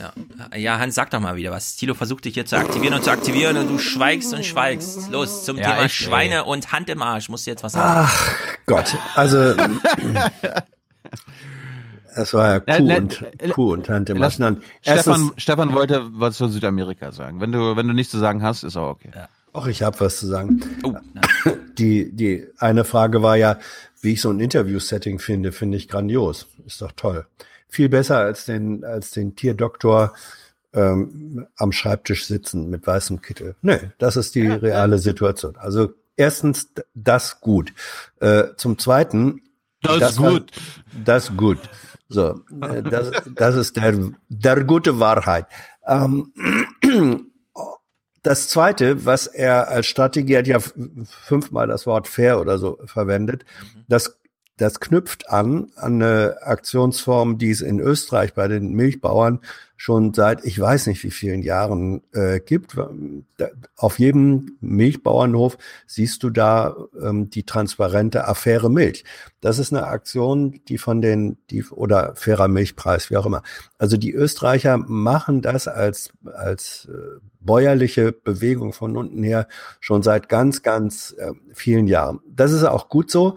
Ja. 0.01 0.12
ja, 0.56 0.78
Hans, 0.78 0.94
sag 0.94 1.10
doch 1.10 1.19
mal 1.19 1.35
wieder 1.35 1.51
was. 1.51 1.74
Tilo 1.74 1.93
versucht 1.93 2.24
dich 2.24 2.35
hier 2.35 2.47
zu 2.47 2.56
aktivieren 2.56 2.94
und 2.94 3.02
zu 3.02 3.10
aktivieren 3.10 3.56
und 3.56 3.66
du 3.69 3.81
schweigst 3.81 4.32
und 4.32 4.47
schweigst. 4.47 5.10
Los, 5.10 5.44
zum 5.44 5.56
Ja, 5.56 5.73
Thema 5.73 5.85
echt, 5.86 6.01
ey. 6.01 6.06
Schweine 6.06 6.44
und 6.44 6.70
Hand 6.70 6.89
im 6.89 7.02
Arsch. 7.02 7.28
Musst 7.28 7.48
du 7.48 7.51
jetzt 7.51 7.65
was 7.65 7.73
sagen? 7.73 8.06
Ach 8.09 8.36
Gott, 8.66 8.97
also 9.16 9.56
es 12.14 12.35
war 12.35 12.48
ja 12.52 12.60
Kuh 12.60 12.82
ne- 12.85 12.97
und, 12.98 13.24
Kuh 13.52 13.72
und 13.72 13.89
Hand 13.89 14.10
im 14.10 14.16
Lass- 14.18 14.35
Arsch. 14.35 14.39
Nein, 14.40 14.62
Stefan, 14.82 14.97
erstens- 15.22 15.43
Stefan 15.43 15.72
wollte 15.74 16.02
was 16.12 16.36
zu 16.36 16.48
Südamerika 16.48 17.12
sagen. 17.12 17.40
Wenn 17.40 17.52
du, 17.52 17.76
wenn 17.76 17.86
du 17.89 17.94
nichts 17.94 18.10
zu 18.12 18.18
sagen 18.18 18.43
hast, 18.43 18.62
ist 18.64 18.76
auch 18.76 18.90
okay. 18.90 19.10
Ach, 19.52 19.66
ich 19.66 19.82
habe 19.82 19.98
was 20.01 20.18
zu 20.18 20.26
sagen. 20.26 20.60
Oh, 20.85 20.94
die, 21.78 22.12
die 22.14 22.47
eine 22.59 22.85
Frage 22.85 23.22
war 23.22 23.36
ja, 23.36 23.59
wie 24.01 24.12
ich 24.12 24.20
so 24.20 24.30
ein 24.30 24.40
Interview-Setting 24.40 25.18
finde, 25.18 25.52
finde 25.52 25.76
ich 25.78 25.89
grandios. 25.89 26.47
Ist 26.66 26.80
doch 26.82 26.93
toll. 26.93 27.26
Viel 27.68 27.89
besser 27.89 28.18
als 28.18 28.44
den, 28.44 28.85
als 28.85 29.10
den 29.10 29.35
Tierdoktor 29.36 30.12
ähm, 30.74 31.47
am 31.56 31.72
Schreibtisch 31.72 32.26
sitzen 32.26 32.68
mit 32.70 32.86
weißem 32.86 33.20
Kittel. 33.22 33.56
Nee, 33.62 33.80
das 33.98 34.16
ist 34.16 34.35
die 34.35 34.47
reale 34.47 34.98
Situation. 34.98 35.56
Also 35.56 35.94
erstens 36.16 36.68
das 36.94 37.40
gut. 37.40 37.72
Äh, 38.20 38.44
zum 38.56 38.78
Zweiten 38.78 39.40
Das 39.82 40.20
war- 40.20 40.32
gut. 40.32 40.52
Das 41.05 41.36
gut. 41.36 41.59
So, 42.09 42.40
äh, 42.62 42.82
das, 42.82 43.10
das 43.35 43.55
ist 43.55 43.76
der, 43.76 43.94
der 44.28 44.64
gute 44.64 44.98
Wahrheit. 44.98 45.47
Ähm, 45.86 46.32
das 48.22 48.48
zweite, 48.48 49.05
was 49.05 49.26
er 49.26 49.68
als 49.68 49.86
Strategie 49.86 50.36
hat 50.36 50.47
ja 50.47 50.59
fünfmal 51.05 51.66
das 51.66 51.86
Wort 51.86 52.09
fair 52.09 52.40
oder 52.40 52.59
so 52.59 52.78
verwendet, 52.86 53.44
das, 53.89 54.18
das 54.59 54.80
knüpft 54.80 55.30
an, 55.30 55.70
an 55.76 56.02
eine 56.02 56.43
Aktionsform, 56.43 57.39
die 57.39 57.51
es 57.51 57.60
in 57.60 57.80
Österreich 57.80 58.35
bei 58.35 58.48
den 58.48 58.72
Milchbauern 58.72 59.40
schon 59.80 60.12
seit 60.12 60.44
ich 60.44 60.59
weiß 60.59 60.89
nicht 60.89 61.05
wie 61.05 61.12
vielen 61.12 61.40
Jahren 61.40 62.02
äh, 62.12 62.40
gibt. 62.40 62.76
Auf 63.76 64.01
jedem 64.01 64.56
Milchbauernhof 64.60 65.56
siehst 65.86 66.24
du 66.24 66.30
da 66.30 66.76
ähm, 67.01 67.30
die 67.30 67.44
transparente 67.44 68.26
Affäre 68.26 68.70
Milch. 68.70 69.05
Das 69.40 69.60
ist 69.60 69.72
eine 69.72 69.86
Aktion, 69.86 70.60
die 70.68 70.78
von 70.78 71.01
den, 71.01 71.39
die 71.51 71.64
oder 71.64 72.16
fairer 72.16 72.48
Milchpreis, 72.48 73.09
wie 73.10 73.16
auch 73.16 73.26
immer. 73.26 73.44
Also 73.78 73.97
die 73.97 74.12
Österreicher 74.12 74.78
machen 74.78 75.43
das 75.43 75.68
als 75.68 76.10
als 76.24 76.89
äh, 76.90 77.20
bäuerliche 77.39 78.10
Bewegung 78.10 78.72
von 78.72 78.97
unten 78.97 79.22
her 79.22 79.47
schon 79.78 80.02
seit 80.02 80.28
ganz, 80.28 80.62
ganz 80.62 81.14
äh, 81.18 81.30
vielen 81.55 81.86
Jahren. 81.86 82.18
Das 82.28 82.51
ist 82.51 82.64
auch 82.64 82.89
gut 82.89 83.12
so. 83.12 83.36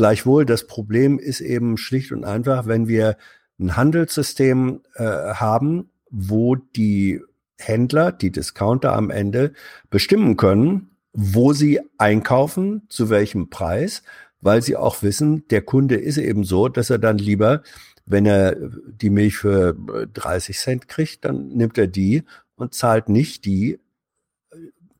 Gleichwohl, 0.00 0.46
das 0.46 0.66
Problem 0.66 1.18
ist 1.18 1.42
eben 1.42 1.76
schlicht 1.76 2.10
und 2.10 2.24
einfach, 2.24 2.64
wenn 2.64 2.88
wir 2.88 3.18
ein 3.58 3.76
Handelssystem 3.76 4.80
äh, 4.94 5.04
haben, 5.04 5.90
wo 6.10 6.56
die 6.56 7.20
Händler, 7.58 8.10
die 8.10 8.32
Discounter 8.32 8.94
am 8.94 9.10
Ende 9.10 9.52
bestimmen 9.90 10.38
können, 10.38 10.92
wo 11.12 11.52
sie 11.52 11.80
einkaufen, 11.98 12.86
zu 12.88 13.10
welchem 13.10 13.50
Preis, 13.50 14.02
weil 14.40 14.62
sie 14.62 14.74
auch 14.74 15.02
wissen, 15.02 15.46
der 15.48 15.60
Kunde 15.60 15.96
ist 15.96 16.16
eben 16.16 16.44
so, 16.44 16.68
dass 16.68 16.88
er 16.88 16.98
dann 16.98 17.18
lieber, 17.18 17.62
wenn 18.06 18.24
er 18.24 18.56
die 18.56 19.10
Milch 19.10 19.36
für 19.36 19.76
äh, 19.94 20.06
30 20.14 20.56
Cent 20.56 20.88
kriegt, 20.88 21.26
dann 21.26 21.48
nimmt 21.48 21.76
er 21.76 21.88
die 21.88 22.22
und 22.56 22.72
zahlt 22.72 23.10
nicht 23.10 23.44
die, 23.44 23.78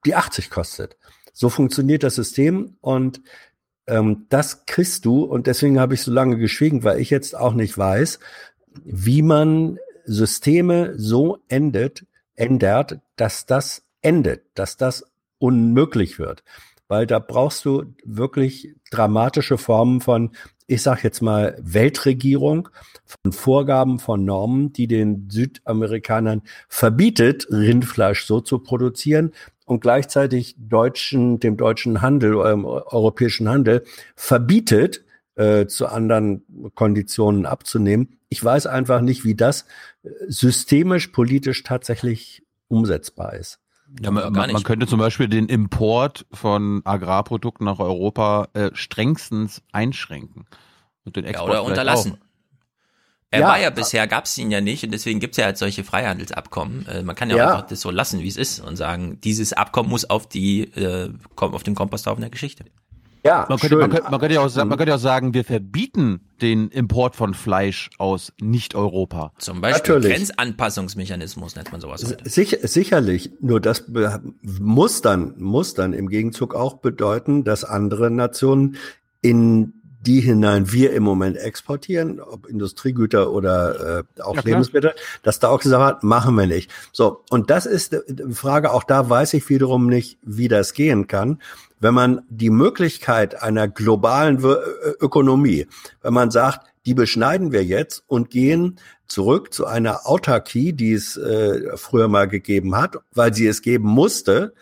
die 0.05 0.15
80 0.15 0.51
kostet. 0.51 0.99
So 1.33 1.49
funktioniert 1.49 2.03
das 2.03 2.17
System 2.17 2.77
und 2.83 3.23
ähm, 3.91 4.27
das 4.29 4.65
kriegst 4.67 5.05
du 5.05 5.25
und 5.25 5.47
deswegen 5.47 5.81
habe 5.81 5.95
ich 5.95 6.03
so 6.03 6.13
lange 6.13 6.39
geschwiegen, 6.39 6.85
weil 6.85 7.01
ich 7.01 7.11
jetzt 7.11 7.37
auch 7.37 7.55
nicht 7.55 7.77
weiß, 7.77 8.21
wie 8.85 9.23
man 9.23 9.79
Systeme 10.05 10.95
so 10.97 11.39
endet, 11.49 12.07
ändert, 12.37 13.01
dass 13.17 13.47
das 13.47 13.83
endet, 14.01 14.43
dass 14.55 14.77
das 14.77 15.05
unmöglich 15.39 16.19
wird. 16.19 16.43
Weil 16.89 17.07
da 17.07 17.19
brauchst 17.19 17.65
du 17.65 17.85
wirklich 18.05 18.75
dramatische 18.91 19.59
Formen 19.59 20.01
von, 20.01 20.31
ich 20.67 20.83
sag 20.83 21.05
jetzt 21.05 21.21
mal, 21.21 21.57
Weltregierung, 21.61 22.69
von 23.05 23.33
Vorgaben, 23.33 23.99
von 23.99 24.25
Normen, 24.25 24.73
die 24.73 24.87
den 24.87 25.29
Südamerikanern 25.31 26.43
verbietet, 26.69 27.47
Rindfleisch 27.51 28.25
so 28.25 28.41
zu 28.41 28.61
produzieren 28.61 29.33
und 29.71 29.81
gleichzeitig 29.81 30.57
deutschen, 30.59 31.39
dem 31.39 31.57
deutschen 31.57 32.03
Handel, 32.03 32.45
ähm, 32.45 32.65
europäischen 32.65 33.49
Handel 33.49 33.85
verbietet, 34.17 35.05
äh, 35.37 35.67
zu 35.67 35.87
anderen 35.87 36.43
Konditionen 36.75 37.47
abzunehmen. 37.47 38.19
Ich 38.31 38.43
weiß 38.43 38.67
einfach 38.67 39.01
nicht, 39.01 39.25
wie 39.25 39.37
das 39.37 39.67
äh, 40.03 40.09
systemisch, 40.27 41.09
politisch 41.09 41.63
tatsächlich 41.63 42.43
umsetzbar 42.67 43.35
ist. 43.35 43.61
Ja, 44.01 44.11
man, 44.11 44.33
man, 44.33 44.53
man 44.53 44.63
könnte 44.65 44.89
zum 44.89 44.99
Beispiel 44.99 45.29
den 45.29 45.47
Import 45.47 46.27
von 46.33 46.83
Agrarprodukten 46.85 47.65
nach 47.65 47.79
Europa 47.79 48.49
äh, 48.55 48.71
strengstens 48.75 49.63
einschränken. 49.71 50.47
Und 51.05 51.15
den 51.15 51.25
Export 51.25 51.49
oder 51.49 51.59
vielleicht 51.59 51.71
unterlassen. 51.71 52.13
Auch. 52.15 52.30
Er 53.33 53.41
Ja. 53.41 53.47
war 53.49 53.61
ja 53.61 53.71
bisher, 53.71 54.07
gab 54.09 54.25
es 54.25 54.37
ihn 54.39 54.51
ja 54.51 54.61
nicht 54.61 54.83
und 54.85 54.91
deswegen 54.93 55.21
gibt 55.21 55.35
es 55.35 55.37
ja 55.39 55.45
halt 55.45 55.57
solche 55.57 55.85
Freihandelsabkommen. 55.85 56.87
Äh, 56.87 57.03
man 57.05 57.15
kann 57.15 57.31
ja, 57.31 57.37
Ja. 57.37 57.49
einfach 57.53 57.67
das 57.69 57.81
so 57.81 57.91
lassen, 57.91 58.21
wie 58.21 58.29
es 58.29 58.37
ist 58.37 58.59
und 58.61 58.75
sagen, 58.77 59.19
dieses 59.23 59.53
Abkommen 59.53 59.89
muss 59.89 60.09
auf 60.11 60.29
die 60.29 60.63
äh, 60.75 61.11
auf 61.37 61.63
den 61.63 61.75
Komposthaufen 61.77 62.21
der 62.23 62.31
Geschichte. 62.31 62.65
Ja, 63.23 63.45
Man 63.51 63.59
könnte, 63.59 63.77
man, 63.77 63.91
könnte, 63.91 64.11
man, 64.11 64.19
könnte 64.19 64.35
ja 64.35 64.41
auch, 64.41 64.49
sa- 64.49 64.65
man 64.65 64.79
könnte 64.79 64.91
ja 64.93 64.97
auch 64.97 65.01
sagen, 65.01 65.35
wir 65.35 65.45
verbieten 65.45 66.21
den 66.41 66.71
Import 66.71 67.15
von 67.15 67.35
Fleisch 67.35 67.91
aus 67.99 68.33
Nicht-Europa. 68.41 69.33
Zum 69.37 69.61
Beispiel 69.61 69.97
Natürlich. 69.97 70.17
Grenzanpassungsmechanismus 70.17 71.55
nennt 71.55 71.71
man 71.71 71.83
sowas. 71.83 72.03
heute. 72.05 72.29
Sicher, 72.29 72.67
sicherlich, 72.67 73.31
nur 73.41 73.61
das 73.61 73.85
muss 74.59 75.03
dann, 75.03 75.35
muss 75.39 75.75
dann 75.75 75.93
im 75.93 76.09
Gegenzug 76.09 76.55
auch 76.55 76.79
bedeuten, 76.79 77.45
dass 77.45 77.63
andere 77.65 78.11
Nationen 78.11 78.77
in 79.21 79.75
die 80.01 80.21
hinein 80.21 80.73
wir 80.73 80.93
im 80.93 81.03
Moment 81.03 81.37
exportieren, 81.37 82.21
ob 82.21 82.47
Industriegüter 82.47 83.31
oder 83.31 83.99
äh, 84.17 84.23
auch 84.23 84.37
Ja. 84.37 84.43
Lebensmittel, 84.43 84.95
dass 85.23 85.39
da 85.39 85.49
auch 85.49 85.61
gesagt 85.61 85.83
hat, 85.83 86.05
machen 86.05 86.35
wir 86.37 86.47
nicht. 86.47 86.71
So, 86.93 87.23
und 87.31 87.51
das 87.51 87.67
ist 87.67 87.93
die 88.09 88.35
Frage, 88.35 88.73
auch 88.73 88.85
da 88.85 89.09
weiß 89.09 89.35
ich 89.35 89.49
wiederum 89.49 89.87
nicht, 89.87 90.19
wie 90.23 90.49
das 90.49 90.73
gehen 90.73 91.07
kann. 91.07 91.41
Wenn 91.81 91.95
man 91.95 92.23
die 92.29 92.51
Möglichkeit 92.51 93.43
einer 93.43 93.69
globalen 93.69 94.43
Ökonomie, 95.01 95.67
wenn 96.03 96.15
man 96.15 96.31
sagt, 96.31 96.67
die 96.87 96.95
beschneiden 96.95 97.53
wir 97.53 97.65
jetzt 97.65 98.03
und 98.07 98.31
gehen 98.31 98.79
zurück 99.07 99.53
zu 99.53 99.67
einer 99.67 100.07
Autarkie, 100.07 100.73
die 100.73 100.93
es 100.93 101.17
äh, 101.17 101.77
früher 101.77 102.09
mal 102.09 102.29
gegeben 102.29 102.77
hat, 102.77 102.97
weil 103.13 103.35
sie 103.35 103.47
es 103.47 103.61
geben 103.61 103.89
musste, 103.89 104.55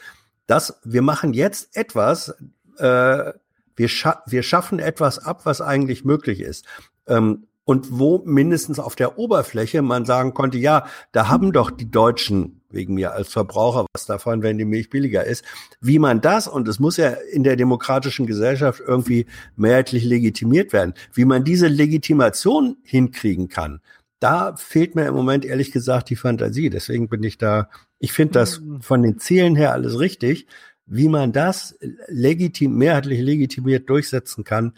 dass 0.46 0.80
wir 0.82 1.02
machen 1.02 1.32
jetzt 1.32 1.76
etwas, 1.76 2.34
äh, 2.78 3.32
wir, 3.78 3.88
scha 3.88 4.22
wir 4.26 4.42
schaffen 4.42 4.78
etwas 4.78 5.18
ab, 5.18 5.42
was 5.44 5.60
eigentlich 5.60 6.04
möglich 6.04 6.40
ist. 6.40 6.66
Ähm, 7.06 7.46
und 7.64 7.98
wo 7.98 8.22
mindestens 8.24 8.78
auf 8.78 8.96
der 8.96 9.18
Oberfläche 9.18 9.82
man 9.82 10.06
sagen 10.06 10.32
konnte, 10.32 10.56
ja, 10.56 10.86
da 11.12 11.28
haben 11.28 11.52
doch 11.52 11.70
die 11.70 11.90
Deutschen 11.90 12.62
wegen 12.70 12.94
mir 12.94 13.12
als 13.12 13.28
Verbraucher 13.28 13.84
was 13.92 14.06
davon, 14.06 14.42
wenn 14.42 14.56
die 14.56 14.64
Milch 14.64 14.88
billiger 14.88 15.24
ist. 15.24 15.44
Wie 15.80 15.98
man 15.98 16.22
das, 16.22 16.48
und 16.48 16.66
es 16.66 16.78
muss 16.78 16.96
ja 16.96 17.10
in 17.10 17.44
der 17.44 17.56
demokratischen 17.56 18.26
Gesellschaft 18.26 18.80
irgendwie 18.86 19.26
mehrheitlich 19.56 20.04
legitimiert 20.04 20.72
werden, 20.72 20.94
wie 21.12 21.26
man 21.26 21.44
diese 21.44 21.68
Legitimation 21.68 22.78
hinkriegen 22.84 23.48
kann, 23.48 23.80
da 24.20 24.56
fehlt 24.56 24.94
mir 24.94 25.06
im 25.06 25.14
Moment 25.14 25.44
ehrlich 25.44 25.70
gesagt 25.70 26.10
die 26.10 26.16
Fantasie. 26.16 26.70
Deswegen 26.70 27.08
bin 27.08 27.22
ich 27.22 27.38
da, 27.38 27.68
ich 27.98 28.12
finde 28.12 28.32
das 28.32 28.62
von 28.80 29.02
den 29.02 29.18
Zielen 29.18 29.54
her 29.54 29.72
alles 29.72 29.98
richtig. 29.98 30.46
Wie 30.88 31.08
man 31.08 31.32
das 31.32 31.76
legitim, 32.08 32.76
mehrheitlich 32.76 33.20
legitimiert 33.20 33.88
durchsetzen 33.90 34.44
kann, 34.44 34.74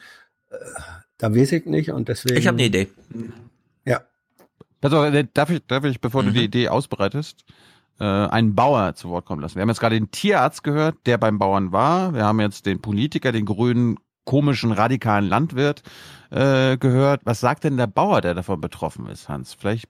äh, 0.50 0.56
da 1.18 1.34
weiß 1.34 1.52
ich 1.52 1.66
nicht 1.66 1.90
und 1.90 2.08
deswegen. 2.08 2.36
Ich 2.38 2.46
habe 2.46 2.56
eine 2.56 2.66
Idee. 2.66 2.88
Ja. 3.84 4.00
Also, 4.80 5.04
äh, 5.04 5.26
darf 5.32 5.50
ich, 5.50 5.64
darf 5.66 5.84
ich, 5.84 6.00
bevor 6.00 6.22
Mhm. 6.22 6.26
du 6.28 6.32
die 6.32 6.44
Idee 6.44 6.68
ausbreitest, 6.68 7.44
äh, 8.00 8.04
einen 8.04 8.54
Bauer 8.54 8.94
zu 8.94 9.10
Wort 9.10 9.26
kommen 9.26 9.42
lassen? 9.42 9.56
Wir 9.56 9.62
haben 9.62 9.68
jetzt 9.68 9.80
gerade 9.80 9.96
den 9.98 10.10
Tierarzt 10.10 10.64
gehört, 10.64 10.96
der 11.06 11.18
beim 11.18 11.38
Bauern 11.38 11.72
war. 11.72 12.14
Wir 12.14 12.24
haben 12.24 12.40
jetzt 12.40 12.66
den 12.66 12.80
Politiker, 12.80 13.32
den 13.32 13.44
grünen, 13.44 13.98
komischen, 14.24 14.72
radikalen 14.72 15.28
Landwirt 15.28 15.82
äh, 16.30 16.76
gehört. 16.78 17.20
Was 17.24 17.40
sagt 17.40 17.64
denn 17.64 17.76
der 17.76 17.86
Bauer, 17.86 18.20
der 18.20 18.34
davon 18.34 18.60
betroffen 18.60 19.06
ist, 19.06 19.28
Hans? 19.28 19.54
Vielleicht 19.54 19.86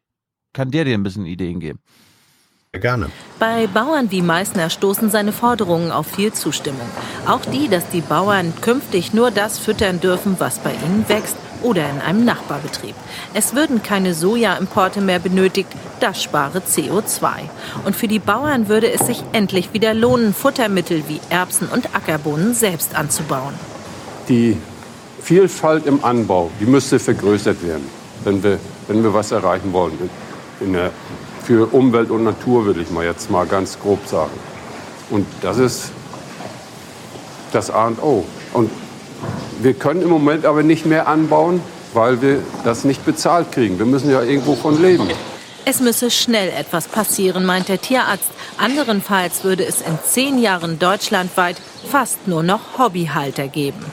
kann 0.53 0.71
der 0.71 0.85
dir 0.85 0.95
ein 0.95 1.03
bisschen 1.03 1.27
Ideen 1.27 1.61
geben. 1.61 1.79
Gerne. 2.79 3.11
Bei 3.41 3.67
Bauern 3.67 4.13
wie 4.13 4.23
Meißner 4.23 4.71
stoßen 4.71 5.11
seine 5.11 5.33
Forderungen 5.33 5.91
auf 5.91 6.07
viel 6.07 6.33
Zustimmung. 6.33 6.89
Auch 7.27 7.45
die, 7.45 7.69
dass 7.69 7.89
die 7.89 8.01
Bauern 8.01 8.53
künftig 8.61 9.13
nur 9.13 9.33
das 9.33 9.59
füttern 9.59 9.99
dürfen, 9.99 10.37
was 10.39 10.61
bei 10.61 10.71
ihnen 10.75 11.05
wächst 11.09 11.35
oder 11.63 11.91
in 11.91 11.99
einem 12.01 12.25
Nachbarbetrieb. 12.25 12.95
Es 13.35 13.57
würden 13.57 13.83
keine 13.83 14.15
Sojaimporte 14.15 15.01
mehr 15.01 15.19
benötigt, 15.19 15.69
das 15.99 16.23
spare 16.23 16.61
CO2. 16.61 17.31
Und 17.87 17.97
für 17.97 18.07
die 18.07 18.21
Bauern 18.21 18.69
würde 18.69 18.89
es 18.93 19.05
sich 19.05 19.25
endlich 19.33 19.73
wieder 19.73 19.93
lohnen, 19.93 20.33
Futtermittel 20.33 21.03
wie 21.09 21.21
Erbsen 21.29 21.67
und 21.67 21.93
Ackerbohnen 21.97 22.55
selbst 22.55 22.95
anzubauen. 22.95 23.55
Die 24.29 24.57
Vielfalt 25.21 25.87
im 25.87 26.05
Anbau, 26.05 26.53
die 26.61 26.67
müsste 26.67 27.01
vergrößert 27.01 27.65
werden, 27.65 27.89
wenn 28.23 28.41
wir, 28.45 28.61
wenn 28.87 29.03
wir 29.03 29.13
was 29.13 29.33
erreichen 29.33 29.73
wollen. 29.73 30.09
In 30.61 30.75
der, 30.75 30.93
für 31.51 31.67
Umwelt 31.75 32.13
und 32.13 32.23
Natur 32.23 32.65
würde 32.65 32.81
ich 32.81 32.91
mal 32.91 33.05
jetzt 33.05 33.29
mal 33.29 33.45
ganz 33.45 33.81
grob 33.81 34.07
sagen. 34.07 34.31
Und 35.11 35.27
das 35.43 35.59
ist 35.59 35.91
das 37.51 37.73
A 37.73 37.89
und 37.89 38.01
O. 38.01 38.25
Und 38.53 38.71
wir 39.61 39.75
können 39.75 40.01
im 40.03 40.11
Moment 40.11 40.45
aber 40.47 40.63
nicht 40.63 40.87
mehr 40.87 41.09
anbauen, 41.09 41.61
weil 41.93 42.23
wir 42.23 42.41
das 42.63 42.85
nicht 42.85 43.05
bezahlt 43.05 43.51
kriegen. 43.51 43.81
Wir 43.81 43.87
müssen 43.87 44.13
ja 44.13 44.23
irgendwo 44.23 44.55
von 44.55 44.81
leben. 44.81 45.11
Es 45.65 45.81
müsse 45.81 46.13
schnell 46.13 46.51
etwas 46.51 46.87
passieren, 46.87 47.45
meint 47.45 47.69
der 47.69 47.81
Tierarzt. 47.81 48.31
Anderenfalls 48.57 49.43
würde 49.43 49.65
es 49.65 49.81
in 49.81 49.99
zehn 50.07 50.39
Jahren 50.39 50.79
deutschlandweit 50.79 51.57
fast 51.91 52.29
nur 52.29 52.45
noch 52.45 52.79
Hobbyhalter 52.79 53.49
geben. 53.49 53.85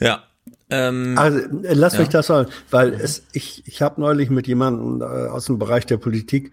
Ja. 0.00 0.24
Ähm, 0.70 1.16
Also 1.18 1.38
äh, 1.38 1.74
lass 1.74 1.94
ja. 1.94 2.00
mich 2.00 2.08
das 2.08 2.26
sagen, 2.26 2.50
weil 2.70 2.92
es, 2.94 3.24
ich, 3.32 3.62
ich 3.66 3.82
habe 3.82 4.00
neulich 4.00 4.30
mit 4.30 4.46
jemandem 4.46 5.02
äh, 5.02 5.28
aus 5.28 5.46
dem 5.46 5.58
Bereich 5.58 5.86
der 5.86 5.98
Politik, 5.98 6.52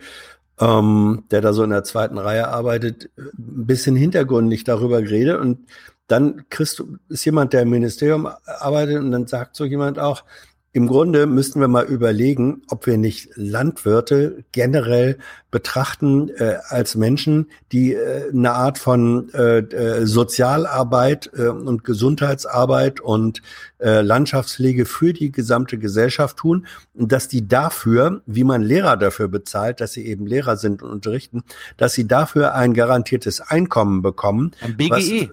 ähm, 0.59 1.23
der 1.31 1.41
da 1.41 1.53
so 1.53 1.63
in 1.63 1.69
der 1.69 1.83
zweiten 1.83 2.17
Reihe 2.17 2.47
arbeitet, 2.47 3.09
ein 3.17 3.65
bisschen 3.65 3.95
hintergründig 3.95 4.63
darüber 4.63 5.01
geredet 5.01 5.39
und 5.39 5.59
dann 6.07 6.43
kriegst 6.49 6.77
du, 6.77 6.97
ist 7.07 7.23
jemand, 7.23 7.53
der 7.53 7.61
im 7.61 7.69
Ministerium 7.69 8.27
arbeitet 8.45 8.97
und 8.99 9.11
dann 9.11 9.27
sagt 9.27 9.55
so 9.55 9.63
jemand 9.63 9.97
auch, 9.97 10.25
im 10.73 10.87
Grunde 10.87 11.25
müssten 11.25 11.59
wir 11.59 11.67
mal 11.67 11.83
überlegen, 11.83 12.61
ob 12.69 12.85
wir 12.85 12.97
nicht 12.97 13.29
Landwirte 13.35 14.45
generell 14.53 15.17
betrachten 15.51 16.29
äh, 16.29 16.59
als 16.69 16.95
Menschen, 16.95 17.47
die 17.73 17.93
äh, 17.93 18.29
eine 18.29 18.53
Art 18.53 18.77
von 18.77 19.29
äh, 19.33 19.59
äh, 19.59 20.05
Sozialarbeit 20.05 21.29
äh, 21.35 21.47
und 21.47 21.83
Gesundheitsarbeit 21.83 23.01
und 23.01 23.41
äh, 23.79 23.99
Landschaftspflege 23.99 24.85
für 24.85 25.11
die 25.11 25.33
gesamte 25.33 25.77
Gesellschaft 25.77 26.37
tun 26.37 26.65
und 26.93 27.11
dass 27.11 27.27
die 27.27 27.49
dafür, 27.49 28.21
wie 28.25 28.45
man 28.45 28.61
Lehrer 28.61 28.95
dafür 28.95 29.27
bezahlt, 29.27 29.81
dass 29.81 29.91
sie 29.91 30.05
eben 30.05 30.25
Lehrer 30.25 30.55
sind 30.55 30.81
und 30.83 30.89
unterrichten, 30.89 31.43
dass 31.75 31.93
sie 31.93 32.07
dafür 32.07 32.55
ein 32.55 32.73
garantiertes 32.73 33.41
Einkommen 33.41 34.01
bekommen. 34.01 34.51
Ein 34.61 34.77
BGE. 34.77 35.31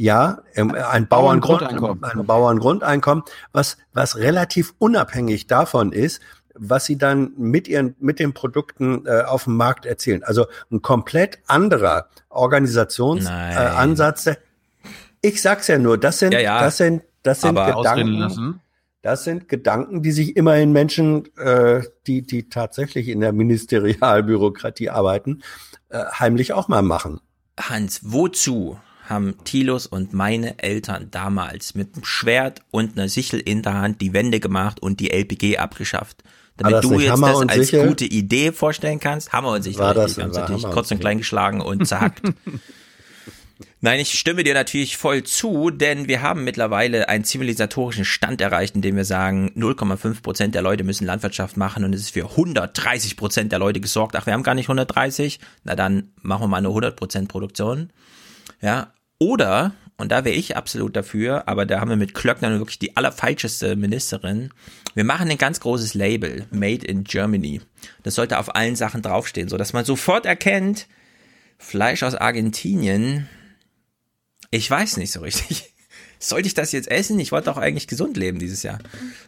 Ja, 0.00 0.42
ähm, 0.54 0.70
ein 0.70 1.08
Bauerngrund, 1.08 1.58
Bauerngrundeinkommen. 1.58 2.04
ein 2.04 2.26
Bauerngrundeinkommen, 2.26 3.24
was, 3.52 3.78
was 3.92 4.16
relativ 4.16 4.72
unabhängig 4.78 5.48
davon 5.48 5.90
ist, 5.90 6.20
was 6.54 6.84
sie 6.84 6.96
dann 6.96 7.32
mit 7.36 7.66
ihren, 7.66 7.96
mit 7.98 8.20
den 8.20 8.32
Produkten 8.32 9.06
äh, 9.06 9.22
auf 9.22 9.44
dem 9.44 9.56
Markt 9.56 9.86
erzielen. 9.86 10.22
Also 10.22 10.46
ein 10.70 10.82
komplett 10.82 11.40
anderer 11.48 12.06
Organisationsansatz. 12.28 14.26
Äh, 14.28 14.36
ich 15.20 15.42
sag's 15.42 15.66
ja 15.66 15.78
nur, 15.78 15.98
das 15.98 16.20
sind, 16.20 16.32
Ja, 16.32 16.38
ja. 16.38 16.60
das 16.60 16.76
sind, 16.76 17.02
das 17.24 17.40
sind 17.40 17.58
Aber 17.58 17.74
Gedanken. 17.74 18.60
Das 19.02 19.24
sind 19.24 19.48
Gedanken, 19.48 20.02
die 20.02 20.12
sich 20.12 20.36
immerhin 20.36 20.70
Menschen, 20.70 21.24
äh, 21.38 21.82
die, 22.06 22.22
die 22.22 22.48
tatsächlich 22.48 23.08
in 23.08 23.18
der 23.20 23.32
Ministerialbürokratie 23.32 24.90
arbeiten, 24.90 25.42
äh, 25.88 26.04
heimlich 26.20 26.52
auch 26.52 26.68
mal 26.68 26.82
machen. 26.82 27.20
Hans, 27.58 28.00
wozu 28.04 28.78
haben 29.08 29.34
Tilos 29.44 29.86
und 29.86 30.12
meine 30.12 30.58
Eltern 30.58 31.08
damals 31.10 31.74
mit 31.74 31.94
einem 31.94 32.04
Schwert 32.04 32.60
und 32.70 32.98
einer 32.98 33.08
Sichel 33.08 33.40
in 33.40 33.62
der 33.62 33.74
Hand 33.74 34.00
die 34.00 34.12
Wände 34.12 34.40
gemacht 34.40 34.80
und 34.80 35.00
die 35.00 35.10
LPG 35.10 35.58
abgeschafft? 35.58 36.22
Damit 36.56 36.82
du 36.82 36.98
jetzt 36.98 37.10
Hammer 37.12 37.32
das 37.44 37.48
als 37.56 37.68
Sichel? 37.68 37.86
gute 37.88 38.04
Idee 38.04 38.50
vorstellen 38.52 38.98
kannst. 39.00 39.32
Hammer 39.32 39.50
und 39.52 39.62
Sichel, 39.62 39.80
War 39.80 39.94
richtig. 39.96 40.04
das- 40.06 40.16
Wir 40.16 40.22
haben 40.24 40.30
es 40.30 40.36
natürlich 40.36 40.64
Hammer 40.64 40.74
kurz 40.74 40.90
und 40.90 40.96
und 40.96 41.00
klein 41.00 41.18
geschlagen 41.18 41.60
und 41.60 41.86
zerhackt. 41.86 42.20
Nein, 43.80 44.00
ich 44.00 44.18
stimme 44.18 44.42
dir 44.42 44.54
natürlich 44.54 44.96
voll 44.96 45.22
zu, 45.22 45.70
denn 45.70 46.08
wir 46.08 46.20
haben 46.20 46.42
mittlerweile 46.42 47.08
einen 47.08 47.22
zivilisatorischen 47.22 48.04
Stand 48.04 48.40
erreicht, 48.40 48.74
in 48.74 48.82
dem 48.82 48.96
wir 48.96 49.04
sagen, 49.04 49.52
0,5 49.56 50.20
Prozent 50.22 50.54
der 50.56 50.62
Leute 50.62 50.82
müssen 50.82 51.06
Landwirtschaft 51.06 51.56
machen 51.56 51.84
und 51.84 51.92
es 51.94 52.00
ist 52.02 52.10
für 52.10 52.28
130 52.28 53.16
Prozent 53.16 53.52
der 53.52 53.60
Leute 53.60 53.80
gesorgt. 53.80 54.16
Ach, 54.16 54.26
wir 54.26 54.32
haben 54.32 54.42
gar 54.42 54.54
nicht 54.56 54.66
130. 54.68 55.38
Na 55.62 55.76
dann 55.76 56.10
machen 56.22 56.42
wir 56.42 56.48
mal 56.48 56.56
eine 56.56 56.68
100 56.68 56.96
Prozent 56.96 57.28
Produktion. 57.28 57.90
Ja, 58.60 58.88
oder, 59.18 59.74
und 59.96 60.12
da 60.12 60.24
wäre 60.24 60.36
ich 60.36 60.56
absolut 60.56 60.94
dafür, 60.94 61.48
aber 61.48 61.66
da 61.66 61.80
haben 61.80 61.90
wir 61.90 61.96
mit 61.96 62.14
Klöckner 62.14 62.58
wirklich 62.58 62.78
die 62.78 62.96
allerfalscheste 62.96 63.74
Ministerin. 63.76 64.50
Wir 64.94 65.04
machen 65.04 65.28
ein 65.30 65.38
ganz 65.38 65.60
großes 65.60 65.94
Label, 65.94 66.46
Made 66.50 66.86
in 66.86 67.04
Germany. 67.04 67.60
Das 68.04 68.14
sollte 68.14 68.38
auf 68.38 68.54
allen 68.54 68.76
Sachen 68.76 69.02
draufstehen, 69.02 69.48
so 69.48 69.56
dass 69.56 69.72
man 69.72 69.84
sofort 69.84 70.26
erkennt, 70.26 70.86
Fleisch 71.58 72.04
aus 72.04 72.14
Argentinien, 72.14 73.28
ich 74.50 74.70
weiß 74.70 74.96
nicht 74.96 75.12
so 75.12 75.20
richtig. 75.20 75.74
Sollte 76.20 76.48
ich 76.48 76.54
das 76.54 76.72
jetzt 76.72 76.90
essen? 76.90 77.18
Ich 77.20 77.30
wollte 77.30 77.46
doch 77.46 77.58
eigentlich 77.58 77.86
gesund 77.86 78.16
leben 78.16 78.40
dieses 78.40 78.64
Jahr. 78.64 78.78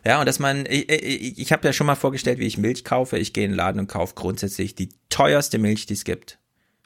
Ja, 0.04 0.18
und 0.18 0.26
dass 0.26 0.40
man, 0.40 0.66
ich, 0.66 0.90
ich, 0.90 1.38
ich 1.38 1.52
habe 1.52 1.66
ja 1.66 1.72
schon 1.72 1.86
mal 1.86 1.94
vorgestellt, 1.94 2.40
wie 2.40 2.46
ich 2.46 2.58
Milch 2.58 2.84
kaufe. 2.84 3.16
Ich 3.16 3.32
gehe 3.32 3.44
in 3.44 3.52
den 3.52 3.56
Laden 3.56 3.80
und 3.80 3.86
kaufe 3.86 4.14
grundsätzlich 4.16 4.74
die 4.74 4.88
teuerste 5.08 5.58
Milch, 5.58 5.86
die 5.86 5.94
es 5.94 6.04
gibt. 6.04 6.38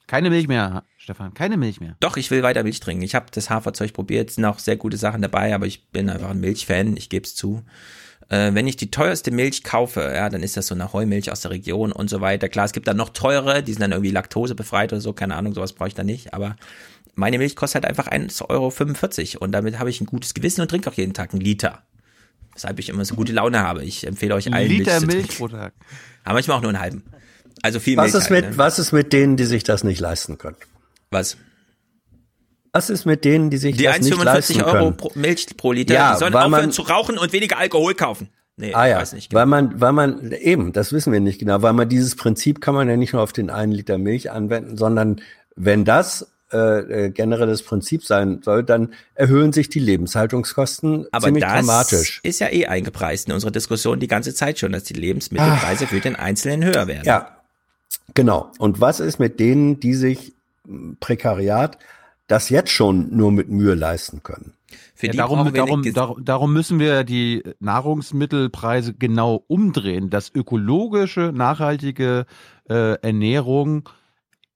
Keine 0.05 0.29
Milch 0.29 0.47
mehr, 0.47 0.83
Stefan, 1.05 1.35
keine 1.35 1.55
Milch 1.55 1.79
mehr. 1.79 1.95
Doch, 1.99 2.17
ich 2.17 2.31
will 2.31 2.41
weiter 2.41 2.63
Milch 2.63 2.79
trinken. 2.79 3.03
Ich 3.03 3.13
habe 3.13 3.27
das 3.29 3.51
Haferzeug 3.51 3.93
probiert, 3.93 4.31
sind 4.31 4.43
auch 4.43 4.57
sehr 4.57 4.75
gute 4.75 4.97
Sachen 4.97 5.21
dabei, 5.21 5.53
aber 5.53 5.67
ich 5.67 5.87
bin 5.89 6.09
einfach 6.09 6.31
ein 6.31 6.39
Milchfan, 6.39 6.97
ich 6.97 7.09
gebe 7.09 7.25
es 7.25 7.35
zu. 7.35 7.61
Äh, 8.29 8.55
wenn 8.55 8.65
ich 8.65 8.75
die 8.75 8.89
teuerste 8.89 9.29
Milch 9.29 9.63
kaufe, 9.63 10.01
ja, 10.01 10.29
dann 10.29 10.41
ist 10.41 10.57
das 10.57 10.65
so 10.65 10.73
eine 10.73 10.93
Heumilch 10.93 11.31
aus 11.31 11.41
der 11.41 11.51
Region 11.51 11.91
und 11.91 12.09
so 12.09 12.21
weiter. 12.21 12.49
Klar, 12.49 12.65
es 12.65 12.71
gibt 12.71 12.87
dann 12.87 12.97
noch 12.97 13.09
teure, 13.09 13.61
die 13.61 13.71
sind 13.71 13.81
dann 13.81 13.91
irgendwie 13.91 14.09
laktosebefreit 14.09 14.93
oder 14.93 14.99
so, 14.99 15.13
keine 15.13 15.35
Ahnung, 15.35 15.53
sowas 15.53 15.73
brauche 15.73 15.89
ich 15.89 15.93
da 15.93 16.03
nicht, 16.03 16.33
aber 16.33 16.55
meine 17.13 17.37
Milch 17.37 17.55
kostet 17.55 17.83
halt 17.83 17.85
einfach 17.85 18.11
1,45 18.11 19.35
Euro 19.35 19.45
und 19.45 19.51
damit 19.51 19.77
habe 19.77 19.91
ich 19.91 20.01
ein 20.01 20.07
gutes 20.07 20.33
Gewissen 20.33 20.61
und 20.61 20.69
trinke 20.69 20.89
auch 20.89 20.95
jeden 20.95 21.13
Tag 21.13 21.33
einen 21.33 21.41
Liter. 21.41 21.83
Weshalb 22.55 22.79
ich 22.79 22.89
immer 22.89 23.05
so 23.05 23.13
gute 23.13 23.31
Laune 23.31 23.59
habe. 23.59 23.83
Ich 23.83 24.07
empfehle 24.07 24.33
euch 24.33 24.51
allen 24.51 24.69
Liter 24.69 24.99
Milch, 25.01 25.15
Milch 25.15 25.37
pro. 25.37 25.49
Tag. 25.49 25.73
Aber 26.23 26.33
manchmal 26.33 26.57
auch 26.57 26.61
nur 26.61 26.69
einen 26.69 26.79
halben. 26.79 27.03
Also 27.61 27.79
viel 27.79 27.95
Was 27.95 28.13
Milch 28.13 28.15
ist, 28.15 28.31
halt, 28.31 28.41
mit, 28.43 28.51
ne? 28.53 28.57
was 28.57 28.79
ist 28.79 28.91
mit 28.91 29.13
denen, 29.13 29.37
die 29.37 29.45
sich 29.45 29.63
das 29.63 29.83
nicht 29.83 29.99
leisten 29.99 30.39
können? 30.39 30.57
Was? 31.15 31.37
Was 32.73 32.89
ist 32.89 33.05
mit 33.05 33.23
denen, 33.23 33.49
die 33.49 33.57
sich 33.57 33.77
Die 33.77 33.83
das 33.85 33.99
nicht 34.01 34.21
leisten 34.23 34.59
1,45 34.59 34.65
Euro 34.65 34.71
können? 34.85 34.97
pro 34.97 35.11
Milch 35.15 35.47
pro 35.55 35.71
Liter, 35.71 35.93
Ja, 35.93 36.13
die 36.13 36.19
sollen 36.19 36.33
aufhören 36.35 36.51
man- 36.51 36.71
zu 36.71 36.81
rauchen 36.81 37.17
und 37.17 37.31
weniger 37.31 37.57
Alkohol 37.57 37.95
kaufen. 37.95 38.29
Nee, 38.57 38.73
ah 38.73 38.85
ich 38.85 38.91
ja, 38.91 38.97
weiß 38.99 39.13
nicht. 39.13 39.33
weil 39.33 39.45
man, 39.45 39.79
weil 39.81 39.91
man 39.93 40.31
eben, 40.31 40.71
das 40.73 40.93
wissen 40.93 41.11
wir 41.11 41.19
nicht 41.19 41.39
genau, 41.39 41.61
weil 41.61 41.73
man 41.73 41.89
dieses 41.89 42.15
Prinzip 42.15 42.61
kann 42.61 42.73
man 42.75 42.87
ja 42.89 42.95
nicht 42.97 43.11
nur 43.13 43.21
auf 43.21 43.33
den 43.33 43.49
einen 43.49 43.71
Liter 43.73 43.97
Milch 43.97 44.31
anwenden, 44.31 44.77
sondern 44.77 45.21
wenn 45.57 45.83
das 45.85 46.31
äh, 46.53 47.05
äh, 47.07 47.09
generelles 47.09 47.63
Prinzip 47.63 48.05
sein 48.05 48.41
soll, 48.43 48.63
dann 48.63 48.93
erhöhen 49.13 49.51
sich 49.51 49.67
die 49.67 49.79
Lebenshaltungskosten 49.79 51.07
Aber 51.11 51.25
ziemlich 51.25 51.43
das 51.43 51.53
dramatisch. 51.53 52.19
ist 52.23 52.39
ja 52.39 52.49
eh 52.51 52.67
eingepreist 52.67 53.27
in 53.27 53.33
unserer 53.33 53.51
Diskussion 53.51 53.99
die 53.99 54.07
ganze 54.07 54.33
Zeit 54.33 54.59
schon, 54.59 54.71
dass 54.71 54.83
die 54.83 54.93
Lebensmittelpreise 54.93 55.87
für 55.87 55.99
den 55.99 56.15
Einzelnen 56.15 56.63
höher 56.63 56.87
werden. 56.87 57.03
Ja, 57.05 57.37
genau. 58.13 58.51
Und 58.59 58.79
was 58.79 58.99
ist 58.99 59.17
mit 59.19 59.39
denen, 59.39 59.79
die 59.79 59.95
sich 59.95 60.33
Prekariat 60.99 61.77
das 62.27 62.49
jetzt 62.49 62.71
schon 62.71 63.15
nur 63.15 63.31
mit 63.31 63.49
Mühe 63.49 63.75
leisten 63.75 64.23
können? 64.23 64.53
Für 64.95 65.07
Ja, 65.07 65.11
die 65.11 65.17
darum, 65.17 65.53
darum, 65.53 65.93
darum, 65.93 66.25
darum 66.25 66.53
müssen 66.53 66.79
wir 66.79 67.03
die 67.03 67.43
Nahrungsmittelpreise 67.59 68.93
genau 68.93 69.43
umdrehen, 69.47 70.09
dass 70.09 70.33
ökologische, 70.33 71.31
nachhaltige 71.33 72.25
äh, 72.69 72.99
Ernährung 73.01 73.89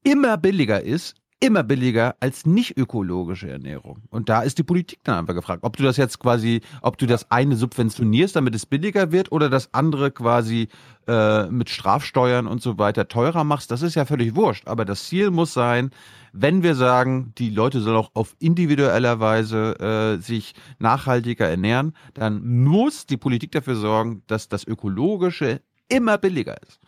immer 0.04 0.38
billiger 0.38 0.82
ist, 0.82 1.16
immer 1.40 1.64
billiger 1.64 2.16
als 2.20 2.46
nicht 2.46 2.78
ökologische 2.78 3.50
Ernährung. 3.50 4.02
Und 4.10 4.28
da 4.30 4.42
ist 4.42 4.58
die 4.58 4.64
Politik 4.64 5.00
dann 5.04 5.20
einfach 5.20 5.34
gefragt, 5.34 5.64
ob 5.64 5.78
du 5.78 5.84
das 5.84 5.98
jetzt 5.98 6.20
quasi, 6.20 6.62
ob 6.82 6.98
du 6.98 7.06
das 7.06 7.32
eine 7.32 7.56
subventionierst, 7.56 8.36
damit 8.36 8.56
es 8.56 8.66
billiger 8.66 9.12
wird, 9.12 9.32
oder 9.32 9.50
das 9.50 9.74
andere 9.74 10.12
quasi 10.12 10.68
äh, 11.08 11.48
mit 11.48 11.70
Strafsteuern 11.70 12.46
und 12.46 12.62
so 12.62 12.78
weiter 12.78 13.08
teurer 13.08 13.44
machst. 13.44 13.72
Das 13.72 13.82
ist 13.82 13.96
ja 13.96 14.06
völlig 14.06 14.36
wurscht. 14.36 14.68
Aber 14.68 14.84
das 14.84 15.06
Ziel 15.06 15.32
muss 15.32 15.54
sein, 15.54 15.92
wenn 16.34 16.62
wir 16.62 16.76
sagen, 16.76 17.34
die 17.38 17.50
Leute 17.50 17.80
sollen 17.80 17.98
auch 17.98 18.12
auf 18.14 18.36
individueller 18.40 19.20
Weise 19.20 19.80
äh, 19.80 20.22
sich 20.22 20.54
nachhaltiger 20.78 21.48
ernähren, 21.48 21.94
dann 22.14 22.64
muss 22.64 23.06
die 23.06 23.18
Politik 23.18 23.52
dafür 23.54 23.76
sorgen, 23.76 24.24
dass 24.28 24.50
das 24.50 24.68
Ökologische 24.68 25.62
immer 25.88 26.18
billiger 26.18 26.62
ist. 26.62 26.80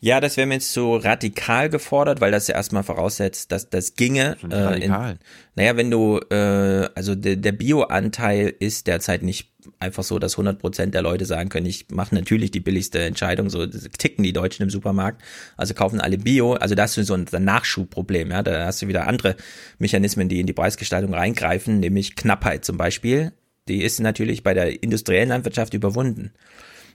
Ja, 0.00 0.20
das 0.20 0.36
wäre 0.36 0.46
mir 0.46 0.54
jetzt 0.54 0.72
so 0.72 0.96
radikal 0.96 1.68
gefordert, 1.68 2.20
weil 2.20 2.30
das 2.30 2.46
ja 2.46 2.54
erstmal 2.54 2.84
voraussetzt, 2.84 3.50
dass 3.50 3.68
das 3.68 3.94
ginge. 3.94 4.36
Äh, 4.42 4.46
in, 4.46 4.52
radikal. 4.52 5.18
naja, 5.56 5.76
wenn 5.76 5.90
du, 5.90 6.20
äh, 6.30 6.88
also 6.94 7.16
der, 7.16 7.34
der 7.34 7.52
Bio-Anteil 7.52 8.54
ist 8.60 8.86
derzeit 8.86 9.22
nicht 9.22 9.50
einfach 9.80 10.04
so, 10.04 10.20
dass 10.20 10.34
100 10.34 10.60
Prozent 10.60 10.94
der 10.94 11.02
Leute 11.02 11.24
sagen 11.24 11.48
können, 11.48 11.66
ich 11.66 11.86
mache 11.90 12.14
natürlich 12.14 12.52
die 12.52 12.60
billigste 12.60 13.00
Entscheidung, 13.00 13.50
so 13.50 13.66
ticken 13.66 14.22
die 14.22 14.32
Deutschen 14.32 14.62
im 14.62 14.70
Supermarkt, 14.70 15.22
also 15.56 15.74
kaufen 15.74 16.00
alle 16.00 16.16
Bio, 16.16 16.54
also 16.54 16.74
da 16.74 16.84
hast 16.84 16.96
du 16.96 17.02
so 17.02 17.14
ein 17.14 17.26
Nachschubproblem, 17.30 18.30
ja, 18.30 18.42
da 18.42 18.66
hast 18.66 18.82
du 18.82 18.88
wieder 18.88 19.06
andere 19.08 19.36
Mechanismen, 19.78 20.28
die 20.28 20.40
in 20.40 20.46
die 20.46 20.52
Preisgestaltung 20.52 21.12
reingreifen, 21.12 21.80
nämlich 21.80 22.14
Knappheit 22.14 22.64
zum 22.64 22.76
Beispiel, 22.76 23.32
die 23.66 23.82
ist 23.82 24.00
natürlich 24.00 24.42
bei 24.42 24.54
der 24.54 24.82
industriellen 24.82 25.28
Landwirtschaft 25.28 25.74
überwunden. 25.74 26.32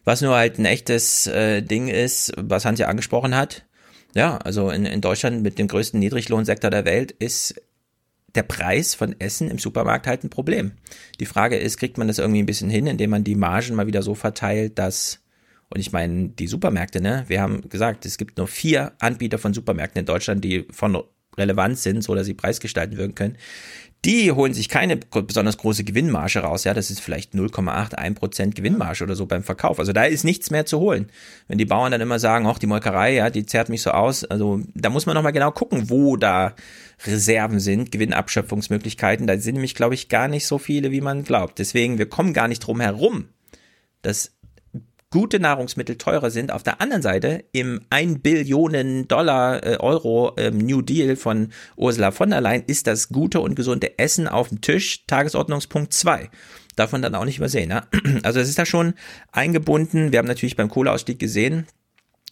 Was 0.06 0.22
nur 0.22 0.36
halt 0.36 0.60
ein 0.60 0.66
echtes 0.66 1.28
äh, 1.28 1.62
Ding 1.62 1.88
ist, 1.88 2.34
was 2.38 2.66
Hans 2.66 2.80
ja 2.80 2.88
angesprochen 2.88 3.36
hat. 3.36 3.66
Ja, 4.16 4.38
also 4.38 4.70
in, 4.70 4.86
in 4.86 5.02
Deutschland 5.02 5.42
mit 5.42 5.58
dem 5.58 5.68
größten 5.68 6.00
Niedriglohnsektor 6.00 6.70
der 6.70 6.86
Welt 6.86 7.12
ist 7.12 7.56
der 8.36 8.44
Preis 8.44 8.96
von 8.96 9.16
Essen 9.20 9.50
im 9.50 9.60
Supermarkt 9.60 10.08
halt 10.08 10.24
ein 10.24 10.30
Problem. 10.30 10.74
Die 11.20 11.26
Frage 11.26 11.58
ist, 11.58 11.78
kriegt 11.78 11.98
man 11.98 12.08
das 12.08 12.20
irgendwie 12.20 12.42
ein 12.42 12.48
bisschen 12.48 12.70
hin, 12.70 12.88
indem 12.88 13.12
man 13.12 13.24
die 13.24 13.36
Margen 13.36 13.76
mal 13.76 13.88
wieder 13.88 14.02
so 14.02 14.16
verteilt, 14.16 14.80
dass, 14.80 15.20
und 15.70 15.80
ich 15.80 15.92
meine, 15.92 16.30
die 16.30 16.48
Supermärkte, 16.48 17.02
ne, 17.02 17.26
wir 17.28 17.42
haben 17.42 17.70
gesagt, 17.70 18.06
es 18.06 18.18
gibt 18.18 18.38
nur 18.38 18.48
vier 18.48 18.94
Anbieter 19.00 19.38
von 19.38 19.54
Supermärkten 19.54 20.00
in 20.00 20.06
Deutschland, 20.06 20.44
die 20.44 20.66
von 20.72 21.04
Relevanz 21.38 21.84
sind, 21.84 22.04
so 22.04 22.16
dass 22.16 22.26
sie 22.26 22.34
preisgestalten 22.34 22.98
wirken 22.98 23.16
können. 23.16 23.38
Die 24.06 24.34
holen 24.34 24.54
sich 24.54 24.68
keine 24.68 24.98
besonders 24.98 25.58
große 25.58 25.86
Gewinnmarge 25.86 26.40
raus. 26.40 26.66
Ja, 26.66 26.74
das 26.74 26.92
ist 26.92 27.00
vielleicht 27.00 27.34
0,81 27.34 28.16
Prozent 28.16 28.56
Gewinnmarge 28.56 29.06
oder 29.06 29.16
so 29.16 29.26
beim 29.26 29.44
Verkauf. 29.44 29.80
Also 29.80 29.94
da 29.94 30.04
ist 30.04 30.26
nichts 30.26 30.52
mehr 30.52 30.66
zu 30.66 30.80
holen. 30.80 31.10
Wenn 31.48 31.58
die 31.58 31.66
Bauern 31.66 31.92
dann 31.92 32.02
immer 32.02 32.20
sagen, 32.20 32.46
ach, 32.46 32.60
die 32.60 32.68
Molkerei, 32.68 33.14
ja, 33.14 33.30
die 33.30 33.46
zerrt 33.46 33.70
mich 33.70 33.82
so 33.82 33.92
aus. 33.92 34.26
Also 34.26 34.62
da 34.74 34.90
muss 34.90 35.06
man 35.06 35.16
nochmal 35.16 35.32
genau 35.32 35.52
gucken, 35.52 35.90
wo 35.90 36.18
da 36.18 36.54
Reserven 37.06 37.62
sind, 37.62 37.94
Gewinnabschöpfungsmöglichkeiten. 37.94 39.26
Da 39.26 39.38
sind 39.38 39.56
nämlich, 39.56 39.76
glaube 39.76 39.96
ich, 39.96 40.10
gar 40.10 40.28
nicht 40.28 40.48
so 40.48 40.58
viele, 40.58 40.92
wie 40.92 41.02
man 41.02 41.24
glaubt. 41.24 41.58
Deswegen, 41.60 41.98
wir 41.98 42.10
kommen 42.10 42.34
gar 42.34 42.50
nicht 42.50 42.60
drum 42.60 42.82
herum, 42.82 43.30
dass 44.02 44.34
gute 45.14 45.40
Nahrungsmittel 45.40 46.00
teurer 46.00 46.32
sind. 46.32 46.52
Auf 46.52 46.64
der 46.64 46.82
anderen 46.82 47.04
Seite 47.04 47.46
im 47.52 47.82
1 47.92 48.24
Billionen 48.24 49.08
Dollar 49.08 49.64
äh, 49.64 49.78
Euro 49.78 50.34
ähm, 50.38 50.58
New 50.58 50.82
Deal 50.82 51.16
von 51.16 51.50
Ursula 51.76 52.10
von 52.10 52.32
der 52.32 52.42
Leyen 52.42 52.64
ist 52.66 52.88
das 52.88 53.10
gute 53.10 53.40
und 53.40 53.54
gesunde 53.54 54.00
Essen 54.00 54.28
auf 54.28 54.50
dem 54.50 54.62
Tisch 54.62 55.06
Tagesordnungspunkt 55.06 55.94
2. 55.94 56.32
Darf 56.76 56.94
man 56.94 57.04
dann 57.04 57.14
auch 57.14 57.26
nicht 57.26 57.38
übersehen. 57.38 57.70
Ne? 57.70 57.84
Also 58.24 58.40
es 58.40 58.50
ist 58.50 58.58
da 58.58 58.66
schon 58.66 58.96
eingebunden. 59.32 60.12
Wir 60.12 60.18
haben 60.18 60.28
natürlich 60.28 60.56
beim 60.56 60.70
Kohleausstieg 60.70 61.20
gesehen, 61.20 61.68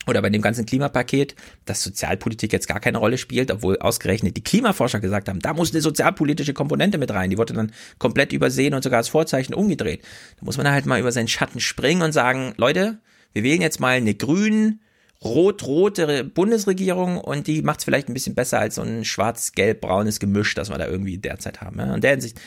oder 0.08 0.22
bei 0.22 0.30
dem 0.30 0.42
ganzen 0.42 0.66
Klimapaket, 0.66 1.36
dass 1.66 1.84
Sozialpolitik 1.84 2.52
jetzt 2.54 2.68
gar 2.68 2.80
keine 2.80 2.98
Rolle 2.98 3.18
spielt, 3.18 3.52
obwohl 3.52 3.78
ausgerechnet 3.78 4.36
die 4.36 4.44
Klimaforscher 4.44 5.00
gesagt 5.00 5.30
haben, 5.30 5.40
da 5.40 5.54
muss 5.54 5.72
eine 5.72 5.82
sozialpolitische 5.82 6.54
Komponente 6.54 6.98
mit 6.98 7.12
rein. 7.12 7.30
Die 7.30 7.38
wurde 7.38 7.54
dann 7.54 7.72
komplett 8.00 8.34
übersehen 8.34 8.74
und 8.74 8.84
sogar 8.84 8.98
als 8.98 9.10
Vorzeichen 9.10 9.54
umgedreht. 9.54 10.02
Da 10.40 10.46
muss 10.46 10.58
man 10.58 10.70
halt 10.70 10.86
mal 10.86 11.00
über 11.00 11.12
seinen 11.12 11.28
Schatten 11.28 11.60
springen 11.60 12.02
und 12.02 12.14
sagen, 12.14 12.54
Leute, 12.58 13.00
wir 13.34 13.44
wählen 13.44 13.62
jetzt 13.62 13.80
mal 13.80 13.96
eine 13.96 14.16
grün, 14.16 14.80
rot-rote 15.24 16.24
Bundesregierung 16.24 17.20
und 17.20 17.46
die 17.46 17.62
macht 17.62 17.80
es 17.80 17.86
vielleicht 17.86 18.10
ein 18.10 18.14
bisschen 18.16 18.34
besser 18.34 18.60
als 18.60 18.76
so 18.76 18.82
ein 18.82 19.06
schwarz-gelb-braunes 19.06 20.20
Gemisch, 20.20 20.56
das 20.56 20.70
wir 20.70 20.78
da 20.80 20.88
irgendwie 20.88 21.20
derzeit 21.20 21.62
haben. 21.62 21.80
In 21.80 22.02
der 22.02 22.12
Hinsicht 22.12 22.42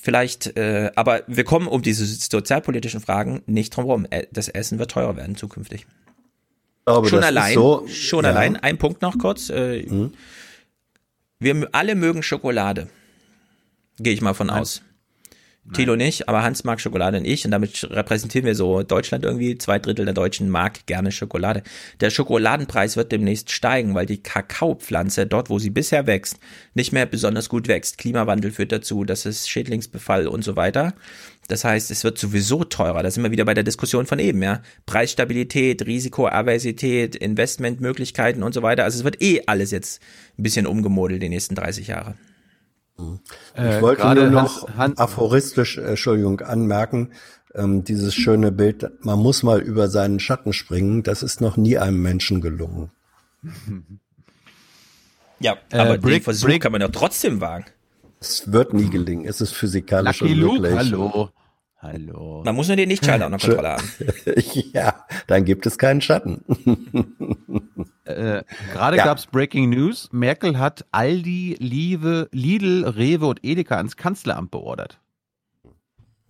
vielleicht, 0.00 0.56
äh, 0.56 0.90
aber 0.96 1.22
wir 1.28 1.44
kommen 1.44 1.68
um 1.68 1.80
diese 1.80 2.04
sozialpolitischen 2.06 3.00
Fragen 3.00 3.42
nicht 3.46 3.76
drum 3.76 3.86
herum. 3.86 4.06
Das 4.32 4.48
Essen 4.48 4.80
wird 4.80 4.90
teurer 4.90 5.16
werden 5.16 5.36
zukünftig 5.36 5.86
glaube, 6.92 7.08
schon 7.08 7.24
allein, 7.24 7.54
so, 7.54 7.86
schon 7.88 8.24
ja. 8.24 8.30
allein, 8.30 8.56
ein 8.56 8.78
Punkt 8.78 9.02
noch 9.02 9.18
kurz. 9.18 9.50
Äh, 9.50 9.82
Mhm. 9.88 10.12
Wir 11.40 11.68
alle 11.70 11.94
mögen 11.94 12.24
Schokolade. 12.24 12.88
Gehe 13.98 14.12
ich 14.12 14.20
mal 14.20 14.34
von 14.34 14.50
aus. 14.50 14.82
Thilo 15.72 15.96
nicht, 15.96 16.28
aber 16.28 16.42
Hans 16.42 16.64
mag 16.64 16.80
Schokolade 16.80 17.18
und 17.18 17.26
ich 17.26 17.44
und 17.44 17.50
damit 17.50 17.86
repräsentieren 17.90 18.46
wir 18.46 18.54
so 18.54 18.82
Deutschland 18.82 19.24
irgendwie. 19.24 19.58
Zwei 19.58 19.78
Drittel 19.78 20.04
der 20.04 20.14
Deutschen 20.14 20.48
mag 20.48 20.86
gerne 20.86 21.12
Schokolade. 21.12 21.62
Der 22.00 22.10
Schokoladenpreis 22.10 22.96
wird 22.96 23.12
demnächst 23.12 23.50
steigen, 23.50 23.94
weil 23.94 24.06
die 24.06 24.22
Kakaopflanze 24.22 25.26
dort, 25.26 25.50
wo 25.50 25.58
sie 25.58 25.70
bisher 25.70 26.06
wächst, 26.06 26.38
nicht 26.74 26.92
mehr 26.92 27.06
besonders 27.06 27.48
gut 27.48 27.68
wächst. 27.68 27.98
Klimawandel 27.98 28.50
führt 28.50 28.72
dazu, 28.72 29.04
dass 29.04 29.26
es 29.26 29.48
Schädlingsbefall 29.48 30.26
und 30.26 30.42
so 30.42 30.56
weiter. 30.56 30.94
Das 31.48 31.64
heißt, 31.64 31.90
es 31.90 32.04
wird 32.04 32.18
sowieso 32.18 32.62
teurer. 32.64 33.02
Da 33.02 33.10
sind 33.10 33.22
wir 33.24 33.30
wieder 33.30 33.44
bei 33.46 33.54
der 33.54 33.64
Diskussion 33.64 34.06
von 34.06 34.18
eben, 34.18 34.42
ja. 34.42 34.62
Preisstabilität, 34.86 35.84
Risikoaversität, 35.86 37.16
Investmentmöglichkeiten 37.16 38.42
und 38.42 38.52
so 38.54 38.62
weiter. 38.62 38.84
Also 38.84 38.98
es 38.98 39.04
wird 39.04 39.20
eh 39.22 39.42
alles 39.46 39.70
jetzt 39.70 40.00
ein 40.38 40.42
bisschen 40.42 40.66
umgemodelt 40.66 41.22
die 41.22 41.28
nächsten 41.30 41.54
30 41.54 41.88
Jahre. 41.88 42.14
Ich 42.98 43.60
Äh, 43.60 43.80
wollte 43.80 44.14
nur 44.14 44.26
noch 44.30 44.68
Hans- 44.76 44.98
aphoristisch, 44.98 45.78
äh, 45.78 45.82
Entschuldigung, 45.82 46.40
anmerken, 46.40 47.12
ähm, 47.54 47.82
dieses 47.84 48.14
schöne 48.14 48.52
Bild, 48.52 48.90
man 49.04 49.18
muss 49.18 49.42
mal 49.42 49.60
über 49.60 49.88
seinen 49.88 50.20
Schatten 50.20 50.52
springen, 50.52 51.02
das 51.02 51.22
ist 51.22 51.40
noch 51.40 51.56
nie 51.56 51.78
einem 51.78 52.02
Menschen 52.02 52.40
gelungen. 52.40 52.90
Ja, 55.40 55.56
Äh, 55.70 55.78
aber 55.78 55.98
den 55.98 56.00
Brick- 56.02 56.24
Versuch 56.24 56.48
Brick- 56.48 56.62
kann 56.62 56.72
man 56.72 56.80
ja 56.80 56.88
trotzdem 56.88 57.40
wagen. 57.40 57.64
Es 58.20 58.50
wird 58.50 58.74
nie 58.74 58.90
gelingen, 58.90 59.24
es 59.24 59.40
ist 59.40 59.52
physikalisch 59.54 60.20
Lucky 60.20 60.34
Luke, 60.34 60.56
unmöglich. 60.56 60.78
hallo. 60.78 61.30
Hallo. 61.80 62.42
Man 62.44 62.56
muss 62.56 62.66
nur 62.66 62.76
den 62.76 62.88
Lichtschalter 62.88 63.26
unter 63.26 63.38
Kontrolle 63.38 63.68
haben. 63.70 63.88
ja, 64.72 65.06
dann 65.28 65.44
gibt 65.44 65.64
es 65.66 65.78
keinen 65.78 66.00
Schatten. 66.00 66.42
Äh, 68.04 68.42
Gerade 68.72 68.96
Ja. 68.96 69.04
gab's 69.04 69.26
Breaking 69.26 69.68
News. 69.68 70.08
Merkel 70.12 70.58
hat 70.58 70.86
Aldi, 70.92 71.56
Liebe, 71.60 72.30
Lidl, 72.32 72.86
Rewe 72.88 73.26
und 73.26 73.44
Edeka 73.44 73.76
ans 73.76 73.98
Kanzleramt 73.98 74.50
beordert. 74.50 74.98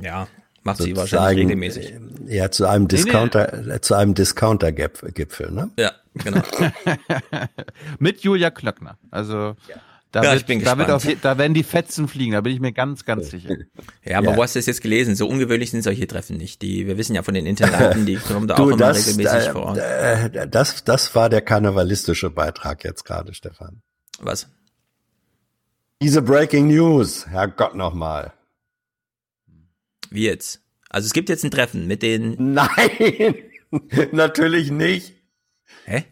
Ja, 0.01 0.27
macht 0.65 0.79
sie 0.79 0.91
Sozusagen, 0.93 0.97
wahrscheinlich 1.13 1.45
regelmäßig. 1.45 1.93
äh, 2.27 2.37
Ja, 2.37 2.51
zu 2.51 2.67
einem 2.67 2.83
Nee, 2.91 2.97
nee. 2.97 3.03
Discounter, 3.05 3.69
äh, 3.75 3.81
zu 3.81 3.95
einem 3.95 4.15
Discounter-Gipfel, 4.15 5.53
ne? 5.53 5.71
Ja, 5.79 5.93
genau. 6.15 6.43
Mit 8.01 8.23
Julia 8.23 8.51
Klöckner. 8.51 8.99
Also 9.13 9.55
Da, 10.11 10.23
Ja, 10.23 10.31
wird, 10.31 10.41
ich 10.41 10.47
bin 10.47 10.61
da, 10.65 10.79
wird 10.79 10.89
gespannt. 10.89 11.17
auf, 11.17 11.21
da 11.23 11.37
werden 11.39 11.53
die 11.53 11.63
Fetzen 11.63 12.09
fliegen, 12.09 12.33
da 12.33 12.41
bin 12.41 12.53
ich 12.55 12.61
mir 12.61 12.73
ganz, 12.73 13.05
ganz 13.05 13.31
sicher. 13.31 13.57
Ja, 14.05 14.19
aber 14.19 14.31
Ja. 14.31 14.37
wo 14.37 14.43
hast 14.43 14.55
du 14.55 14.59
das 14.59 14.67
jetzt 14.67 14.81
gelesen? 14.81 15.15
So 15.17 15.29
ungewöhnlich 15.29 15.71
sind 15.71 15.83
solche 15.83 16.07
Treffen 16.07 16.37
nicht. 16.39 16.63
Die, 16.63 16.87
wir 16.87 16.97
wissen 16.97 17.15
ja 17.15 17.23
von 17.23 17.35
den 17.35 17.45
Internaten, 17.47 18.07
die 18.07 18.17
kommen 18.17 18.49
da 18.49 18.55
auch 18.57 18.59
Du, 18.59 18.69
immer 18.71 18.79
das, 18.79 19.07
regelmäßig 19.07 19.49
äh, 19.49 19.53
vor 19.53 19.63
Ort. 19.67 19.79
äh, 19.79 20.49
das, 20.49 20.85
das 20.85 21.15
war 21.15 21.29
der 21.29 21.43
karnevalistische 21.43 22.31
Beitrag 22.31 22.85
jetzt 22.85 23.05
gerade, 23.05 23.35
Stefan. 23.35 23.83
Was? 24.21 24.49
Diese 26.01 26.23
Breaking 26.23 26.69
News, 26.69 27.27
Herrgott 27.27 27.75
nochmal. 27.75 28.33
Wie 30.11 30.25
jetzt? 30.25 30.63
Also 30.89 31.07
es 31.07 31.13
gibt 31.13 31.29
jetzt 31.29 31.45
ein 31.45 31.51
Treffen 31.51 31.87
mit 31.87 32.03
den. 32.03 32.55
Nein, 32.55 33.35
natürlich 34.13 34.71
nicht. 34.71 35.15
Hä? 35.85 36.05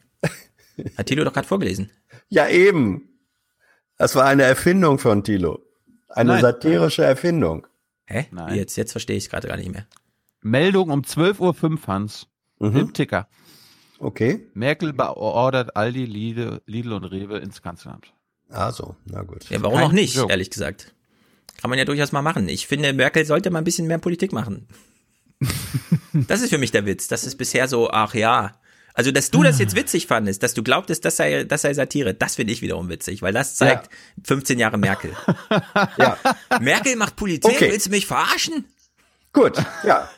Hat 0.99 1.07
Tilo 1.07 1.25
doch 1.25 1.33
gerade 1.33 1.49
vorgelesen. 1.49 1.91
Ja, 2.29 2.47
eben. 2.49 3.09
Das 3.99 4.15
war 4.15 4.25
eine 4.25 4.43
Erfindung 4.43 4.99
von 4.99 5.25
Thilo. 5.25 5.61
Eine 6.09 6.33
Nein. 6.33 6.43
satirische 6.43 7.05
Erfindung. 7.05 7.67
Hä? 8.07 8.27
Nein. 8.31 8.55
Jetzt? 8.55 8.77
Jetzt 8.77 8.93
verstehe 8.93 9.17
ich 9.17 9.25
es 9.25 9.31
gerade 9.31 9.49
gar 9.49 9.57
nicht 9.57 9.71
mehr. 9.73 9.87
Meldung 10.43 10.91
um 10.91 11.03
12.05 11.03 11.41
Uhr, 11.41 11.87
Hans. 11.87 12.27
Mhm. 12.59 12.77
Im 12.77 12.93
Ticker. 12.93 13.29
Okay. 13.99 14.47
Merkel 14.55 14.93
beordert 14.93 15.77
Aldi, 15.77 16.05
Lidl, 16.05 16.63
Lidl 16.67 16.93
und 16.93 17.05
Rewe 17.05 17.39
ins 17.39 17.63
Kanzleramt. 17.63 18.13
Also, 18.49 18.97
na 19.07 19.23
gut. 19.23 19.49
Ja, 19.51 19.61
warum 19.63 19.79
Kein 19.79 19.87
auch 19.89 19.93
nicht, 19.93 20.15
Joke. 20.15 20.31
ehrlich 20.31 20.51
gesagt. 20.51 20.95
Kann 21.61 21.71
man 21.71 21.79
ja 21.79 21.85
durchaus 21.85 22.13
mal 22.13 22.23
machen. 22.23 22.49
Ich 22.49 22.67
finde, 22.67 22.93
Merkel 22.93 23.25
sollte 23.25 23.51
mal 23.51 23.59
ein 23.59 23.65
bisschen 23.65 23.87
mehr 23.87 23.99
Politik 23.99 24.33
machen. 24.33 24.69
das 26.13 26.43
ist 26.43 26.51
für 26.51 26.59
mich 26.59 26.71
der 26.71 26.87
Witz. 26.87 27.09
Das 27.09 27.25
ist 27.25 27.37
bisher 27.37 27.67
so, 27.67 27.91
ach 27.91 28.15
ja. 28.15 28.53
Also, 28.97 29.13
dass 29.13 29.31
du 29.31 29.43
das 29.43 29.59
jetzt 29.59 29.77
witzig 29.77 30.07
fandest, 30.07 30.43
dass 30.43 30.55
du 30.55 30.63
glaubtest, 30.63 31.05
das 31.05 31.17
sei, 31.17 31.45
das 31.45 31.63
sei 31.63 31.75
Satire, 31.75 32.15
das 32.15 32.35
finde 32.37 32.53
ich 32.55 32.63
wiederum 32.63 32.89
witzig, 32.89 33.21
weil 33.23 33.33
das 33.35 33.55
zeigt 33.55 33.91
15 34.25 34.59
Jahre 34.59 34.79
Merkel. 34.79 35.13
Ja. 35.99 36.17
Merkel 36.61 36.97
macht 36.97 37.15
Politik, 37.17 37.53
Okay. 37.57 37.71
willst 37.71 37.87
du 37.87 37.91
mich 37.91 38.07
verarschen? 38.07 38.65
Gut, 39.33 39.53
ja. 39.85 40.09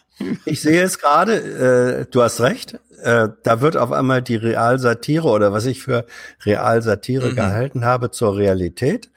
Ich 0.44 0.60
sehe 0.62 0.82
es 0.82 0.98
gerade, 0.98 2.05
äh, 2.06 2.10
du 2.10 2.22
hast 2.22 2.40
recht. 2.40 2.78
Äh, 3.02 3.28
da 3.44 3.60
wird 3.60 3.76
auf 3.76 3.92
einmal 3.92 4.22
die 4.22 4.34
Realsatire 4.36 5.26
oder 5.28 5.52
was 5.52 5.66
ich 5.66 5.82
für 5.82 6.06
Realsatire 6.44 7.30
Mhm. 7.30 7.34
gehalten 7.36 7.84
habe 7.84 8.10
zur 8.10 8.36
Realität. 8.36 9.10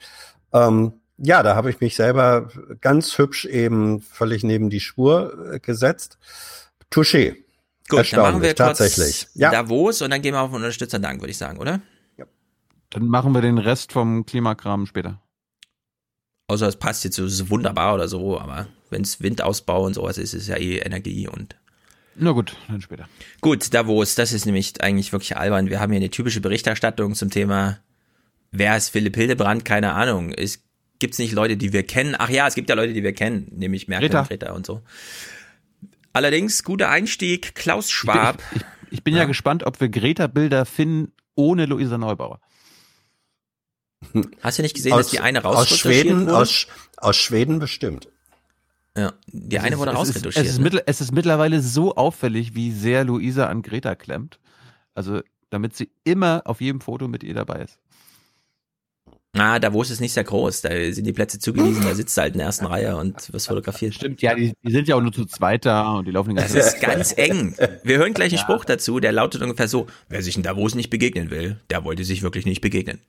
Ähm, 0.52 0.94
ja, 1.18 1.42
da 1.42 1.54
habe 1.56 1.70
ich 1.70 1.80
mich 1.80 1.94
selber 1.96 2.48
ganz 2.80 3.16
hübsch 3.18 3.44
eben 3.44 4.00
völlig 4.00 4.42
neben 4.44 4.70
die 4.70 4.80
Spur 4.80 5.52
äh, 5.54 5.58
gesetzt. 5.60 6.18
Touché. 6.92 7.36
Gut, 7.96 8.12
dann 8.12 8.20
machen 8.20 8.42
wir 8.42 8.48
kurz 8.48 8.78
tatsächlich. 8.78 9.28
Ja. 9.34 9.50
Davos 9.50 10.02
und 10.02 10.10
dann 10.10 10.22
gehen 10.22 10.34
wir 10.34 10.40
auf 10.40 10.52
Unterstützerdank, 10.52 11.20
würde 11.20 11.30
ich 11.30 11.38
sagen, 11.38 11.58
oder? 11.58 11.80
Dann 12.92 13.06
machen 13.06 13.32
wir 13.32 13.40
den 13.40 13.56
Rest 13.56 13.92
vom 13.92 14.26
Klimakram 14.26 14.84
später. 14.86 15.22
Außer 16.48 16.68
es 16.68 16.76
passt 16.76 17.04
jetzt 17.04 17.16
so 17.16 17.50
wunderbar 17.50 17.94
oder 17.94 18.06
so, 18.06 18.38
aber 18.38 18.66
wenn 18.90 19.00
es 19.00 19.22
Windausbau 19.22 19.84
und 19.86 19.94
sowas 19.94 20.18
ist, 20.18 20.34
ist 20.34 20.42
es 20.42 20.48
ja 20.48 20.56
eh 20.56 20.78
Energie 20.78 21.26
und 21.26 21.56
Na 22.14 22.32
gut, 22.32 22.54
dann 22.68 22.82
später. 22.82 23.08
Gut, 23.40 23.72
Davos, 23.72 24.14
das 24.14 24.32
ist 24.32 24.44
nämlich 24.44 24.82
eigentlich 24.82 25.12
wirklich 25.12 25.38
albern. 25.38 25.70
Wir 25.70 25.80
haben 25.80 25.90
hier 25.90 26.00
eine 26.00 26.10
typische 26.10 26.42
Berichterstattung 26.42 27.14
zum 27.14 27.30
Thema, 27.30 27.78
wer 28.50 28.76
ist 28.76 28.90
Philipp 28.90 29.16
Hildebrand? 29.16 29.64
Keine 29.64 29.94
Ahnung. 29.94 30.30
Es 30.30 30.62
gibt's 30.98 31.18
nicht 31.18 31.32
Leute, 31.32 31.56
die 31.56 31.72
wir 31.72 31.84
kennen. 31.84 32.14
Ach 32.18 32.28
ja, 32.28 32.46
es 32.46 32.54
gibt 32.54 32.68
ja 32.68 32.74
Leute, 32.74 32.92
die 32.92 33.02
wir 33.02 33.14
kennen, 33.14 33.50
nämlich 33.52 33.88
Merkel 33.88 34.10
Greta. 34.10 34.20
und 34.20 34.28
Greta 34.28 34.52
und 34.52 34.66
so. 34.66 34.82
Allerdings, 36.12 36.62
guter 36.64 36.88
Einstieg, 36.90 37.54
Klaus 37.54 37.90
Schwab. 37.90 38.42
Ich, 38.52 38.56
ich, 38.60 38.66
ich 38.90 39.04
bin 39.04 39.14
ja. 39.14 39.24
gespannt, 39.24 39.64
ob 39.64 39.80
wir 39.80 39.88
Greta-Bilder 39.88 40.64
finden 40.66 41.12
ohne 41.34 41.66
Luisa 41.66 41.96
Neubauer. 41.98 42.40
Hast 44.42 44.58
du 44.58 44.62
nicht 44.62 44.74
gesehen, 44.74 44.92
aus, 44.92 44.98
dass 45.06 45.10
die 45.10 45.20
eine 45.20 45.44
aus 45.44 45.56
rausretuschiert 45.56 45.94
Schweden, 46.06 46.20
wurde? 46.26 46.36
aus, 46.36 46.66
aus 46.96 47.16
Schweden 47.16 47.58
bestimmt. 47.60 48.08
ja, 48.96 49.12
die 49.28 49.58
eine 49.60 49.74
Es 49.76 49.78
wurde 49.78 49.92
ist- 49.92 49.96
es 49.96 50.08
ist, 50.08 50.16
rausretuschiert. 50.16 50.46
es, 50.46 50.52
ist 50.52 50.58
ne? 50.60 50.82
es 50.86 51.00
ist 51.00 51.12
mittlerweile 51.12 51.60
so 51.62 51.94
auffällig, 51.94 52.54
wie 52.54 52.72
sehr 52.72 53.04
Luisa 53.04 53.46
an 53.46 53.62
Greta 53.62 53.94
klemmt. 53.94 54.38
Also, 54.94 55.20
damit 55.50 55.76
sie 55.76 55.90
immer 56.04 56.42
auf 56.44 56.60
jedem 56.60 56.80
Foto 56.80 57.08
mit 57.08 57.22
ihr 57.22 57.34
dabei 57.34 57.62
ist. 57.62 57.78
Ah, 59.34 59.58
Davos 59.58 59.88
ist 59.88 60.00
nicht 60.00 60.12
sehr 60.12 60.24
groß. 60.24 60.60
Da 60.60 60.70
sind 60.92 61.06
die 61.06 61.12
Plätze 61.12 61.38
zugewiesen, 61.38 61.82
da 61.84 61.94
sitzt 61.94 62.16
du 62.16 62.20
halt 62.20 62.34
in 62.34 62.38
der 62.38 62.48
ersten 62.48 62.66
Reihe 62.72 62.96
und 62.96 63.32
wirst 63.32 63.48
fotografiert. 63.48 63.94
Stimmt, 63.94 64.20
ja, 64.20 64.34
die, 64.34 64.52
die 64.62 64.72
sind 64.72 64.88
ja 64.88 64.96
auch 64.96 65.00
nur 65.00 65.12
zu 65.12 65.24
zweit 65.24 65.64
da 65.64 65.92
und 65.94 66.06
die 66.06 66.10
laufen 66.10 66.30
den 66.30 66.36
Das 66.36 66.52
ganzen 66.52 66.68
ist 66.68 66.80
ganz 66.80 67.14
eng. 67.16 67.56
Wir 67.82 67.96
hören 67.96 68.12
gleich 68.12 68.32
einen 68.32 68.42
Spruch 68.42 68.66
dazu, 68.66 69.00
der 69.00 69.12
lautet 69.12 69.40
ungefähr 69.40 69.68
so, 69.68 69.86
wer 70.10 70.22
sich 70.22 70.36
in 70.36 70.42
Davos 70.42 70.74
nicht 70.74 70.90
begegnen 70.90 71.30
will, 71.30 71.58
der 71.70 71.82
wollte 71.84 72.04
sich 72.04 72.22
wirklich 72.22 72.44
nicht 72.44 72.60
begegnen. 72.60 73.00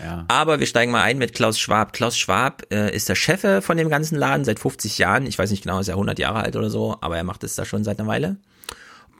Ja. 0.00 0.24
Aber 0.26 0.58
wir 0.58 0.66
steigen 0.66 0.90
mal 0.90 1.02
ein 1.02 1.18
mit 1.18 1.32
Klaus 1.32 1.60
Schwab. 1.60 1.92
Klaus 1.92 2.18
Schwab 2.18 2.66
äh, 2.72 2.92
ist 2.94 3.08
der 3.08 3.14
Chef 3.14 3.44
äh, 3.44 3.62
von 3.62 3.76
dem 3.76 3.88
ganzen 3.88 4.18
Laden 4.18 4.44
seit 4.44 4.58
50 4.58 4.98
Jahren. 4.98 5.26
Ich 5.26 5.38
weiß 5.38 5.52
nicht 5.52 5.62
genau, 5.62 5.78
ist 5.78 5.86
er 5.86 5.94
100 5.94 6.18
Jahre 6.18 6.40
alt 6.40 6.56
oder 6.56 6.70
so, 6.70 6.96
aber 7.00 7.16
er 7.16 7.24
macht 7.24 7.44
es 7.44 7.54
da 7.54 7.64
schon 7.64 7.84
seit 7.84 8.00
einer 8.00 8.08
Weile. 8.08 8.36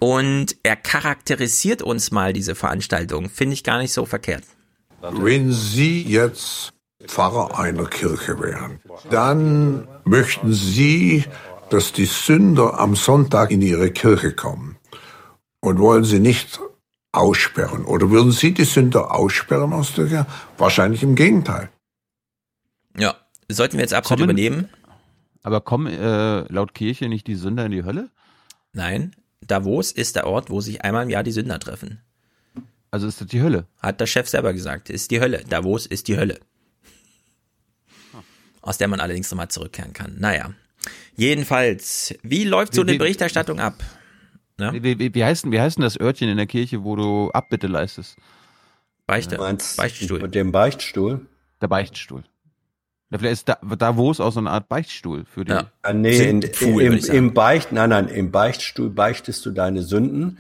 Und 0.01 0.57
er 0.65 0.75
charakterisiert 0.75 1.83
uns 1.83 2.11
mal 2.11 2.33
diese 2.33 2.57
Veranstaltung. 2.57 3.31
Finde 3.31 3.55
ich 3.55 3.63
gar 3.63 3.79
nicht 3.79 3.93
so 3.93 4.05
verkehrt. 4.05 4.43
Wenn 5.01 5.53
Sie 5.53 6.03
jetzt 6.03 6.73
Pfarrer 7.07 7.59
einer 7.59 7.87
Kirche 7.87 8.41
wären, 8.41 8.81
dann 9.11 9.87
möchten 10.05 10.53
Sie, 10.53 11.25
dass 11.71 11.93
die 11.93 12.07
Sünder 12.07 12.79
am 12.81 12.97
Sonntag 12.97 13.51
in 13.51 13.63
Ihre 13.63 13.91
Kirche 13.91 14.33
kommen 14.33 14.77
und 15.61 15.79
wollen 15.79 16.05
sie 16.05 16.19
nicht 16.19 16.61
aussperren. 17.13 17.85
Oder 17.85 18.11
würden 18.11 18.33
Sie 18.33 18.53
die 18.55 18.65
Sünder 18.65 19.15
aussperren 19.15 19.73
aus 19.73 19.95
der 19.95 20.07
Kirche? 20.07 20.27
Wahrscheinlich 20.57 21.03
im 21.03 21.15
Gegenteil. 21.15 21.71
Ja, 22.97 23.17
sollten 23.49 23.75
wir 23.77 23.83
jetzt 23.83 23.95
absolut 23.95 24.21
Kommen- 24.27 24.31
übernehmen? 24.31 24.69
Aber 25.43 25.61
kommen 25.61 25.87
äh, 25.87 26.53
laut 26.53 26.75
Kirche 26.75 27.09
nicht 27.09 27.27
die 27.27 27.37
Sünder 27.37 27.67
in 27.67 27.73
die 27.73 27.85
Hölle? 27.85 28.11
Nein. 28.73 29.15
Davos 29.41 29.93
ist 29.93 30.17
der 30.17 30.27
Ort, 30.27 30.51
wo 30.51 30.61
sich 30.61 30.83
einmal 30.83 31.05
im 31.05 31.11
Jahr 31.11 31.23
die 31.23 31.31
Sünder 31.31 31.61
treffen. 31.61 32.03
Also 32.91 33.07
ist 33.07 33.21
das 33.21 33.29
die 33.29 33.43
Hölle? 33.43 33.67
Hat 33.81 34.01
der 34.01 34.07
Chef 34.07 34.29
selber 34.29 34.53
gesagt. 34.53 34.89
Ist 34.91 35.11
die 35.11 35.21
Hölle. 35.21 35.45
Davos 35.49 35.87
ist 35.87 36.09
die 36.09 36.17
Hölle. 36.17 36.41
Aus 38.63 38.79
der 38.79 38.89
man 38.89 39.01
allerdings 39.01 39.31
nochmal 39.31 39.49
zurückkehren 39.49 39.93
kann. 39.93 40.17
Naja. 40.19 40.53
Jedenfalls, 41.17 42.15
wie 42.23 42.45
läuft 42.45 42.75
so 42.75 42.83
Wie- 42.83 42.87
eine 42.87 42.93
wie- 42.95 42.99
Berichterstattung 42.99 43.61
ab? 43.61 43.75
Ja? 44.59 44.73
Wie, 44.73 44.83
wie, 44.99 45.15
wie, 45.15 45.25
heißt 45.25 45.45
denn, 45.45 45.53
wie 45.53 45.61
heißt 45.61 45.77
denn 45.79 45.83
das 45.85 45.99
Örtchen 46.01 46.29
in 46.29 46.37
der 46.37 46.47
Kirche, 46.47 46.83
wo 46.83 46.97
du 46.97 47.31
Abbitte 47.31 47.67
leistest? 47.69 48.17
Beichte. 49.07 49.37
Du 49.37 49.43
meinst 49.43 49.77
Beichtstuhl. 49.77 50.21
Mit 50.21 50.35
dem 50.35 50.51
Beichtstuhl? 50.53 51.27
Der 51.61 51.69
Beichtstuhl. 51.69 52.25
Ja, 53.11 53.19
vielleicht 53.19 53.33
ist 53.33 53.49
da, 53.49 53.59
da 53.79 53.97
wo 53.97 54.11
es 54.11 54.21
auch 54.21 54.33
so 54.33 54.41
eine 54.41 54.51
Art 54.51 54.69
Beichtstuhl 54.69 55.25
für 55.25 55.45
die. 55.45 55.53
Ja. 55.53 55.71
Ah, 55.83 55.93
nee, 55.93 56.11
in, 56.11 56.43
Sintpfuhl, 56.43 56.83
im, 56.83 56.99
im 56.99 57.33
Beicht, 57.35 57.73
nein, 57.73 57.91
nein, 57.91 58.09
im 58.09 58.31
Beichtstuhl 58.31 58.91
beichtest 58.91 59.47
du 59.47 59.51
deine 59.51 59.83
Sünden 59.83 60.39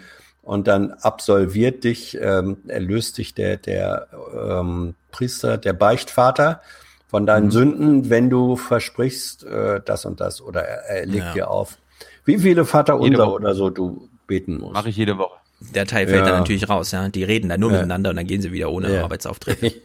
und 0.49 0.67
dann 0.67 0.93
absolviert 0.93 1.85
dich, 1.85 2.17
ähm, 2.19 2.57
erlöst 2.69 3.19
dich 3.19 3.35
der, 3.35 3.59
der 3.59 4.09
ähm, 4.35 4.95
Priester, 5.11 5.59
der 5.59 5.75
Beichtvater 5.75 6.63
von 7.07 7.27
deinen 7.27 7.47
Mhm. 7.47 7.51
Sünden, 7.51 8.09
wenn 8.11 8.31
du 8.31 8.57
versprichst 8.57 9.45
äh, 9.45 9.83
das 9.85 10.07
und 10.07 10.21
das 10.21 10.41
oder 10.41 10.63
er, 10.63 11.01
er 11.01 11.07
legt 11.07 11.27
Ja. 11.27 11.33
dir 11.35 11.51
auf, 11.51 11.77
wie 12.25 12.39
viele 12.39 12.65
Vater 12.65 12.99
unser 12.99 13.31
oder 13.31 13.55
so 13.55 13.69
du 13.69 14.09
beten 14.27 14.57
musst. 14.59 14.73
Mache 14.73 14.89
ich 14.89 14.97
jede 14.97 15.19
Woche. 15.19 15.37
Der 15.61 15.85
Teil 15.87 16.07
fällt 16.09 16.21
Ja. 16.25 16.31
dann 16.31 16.41
natürlich 16.41 16.67
raus, 16.71 16.93
ja. 16.93 17.11
Die 17.11 17.25
reden 17.25 17.51
dann 17.51 17.61
nur 17.61 17.71
Ja. 17.71 17.77
miteinander 17.77 18.09
und 18.11 18.17
dann 18.17 18.27
gehen 18.27 18.41
sie 18.41 18.51
wieder 18.51 18.71
ohne 18.71 18.91
Ja. 18.95 19.03
Arbeitsauftritt. 19.03 19.59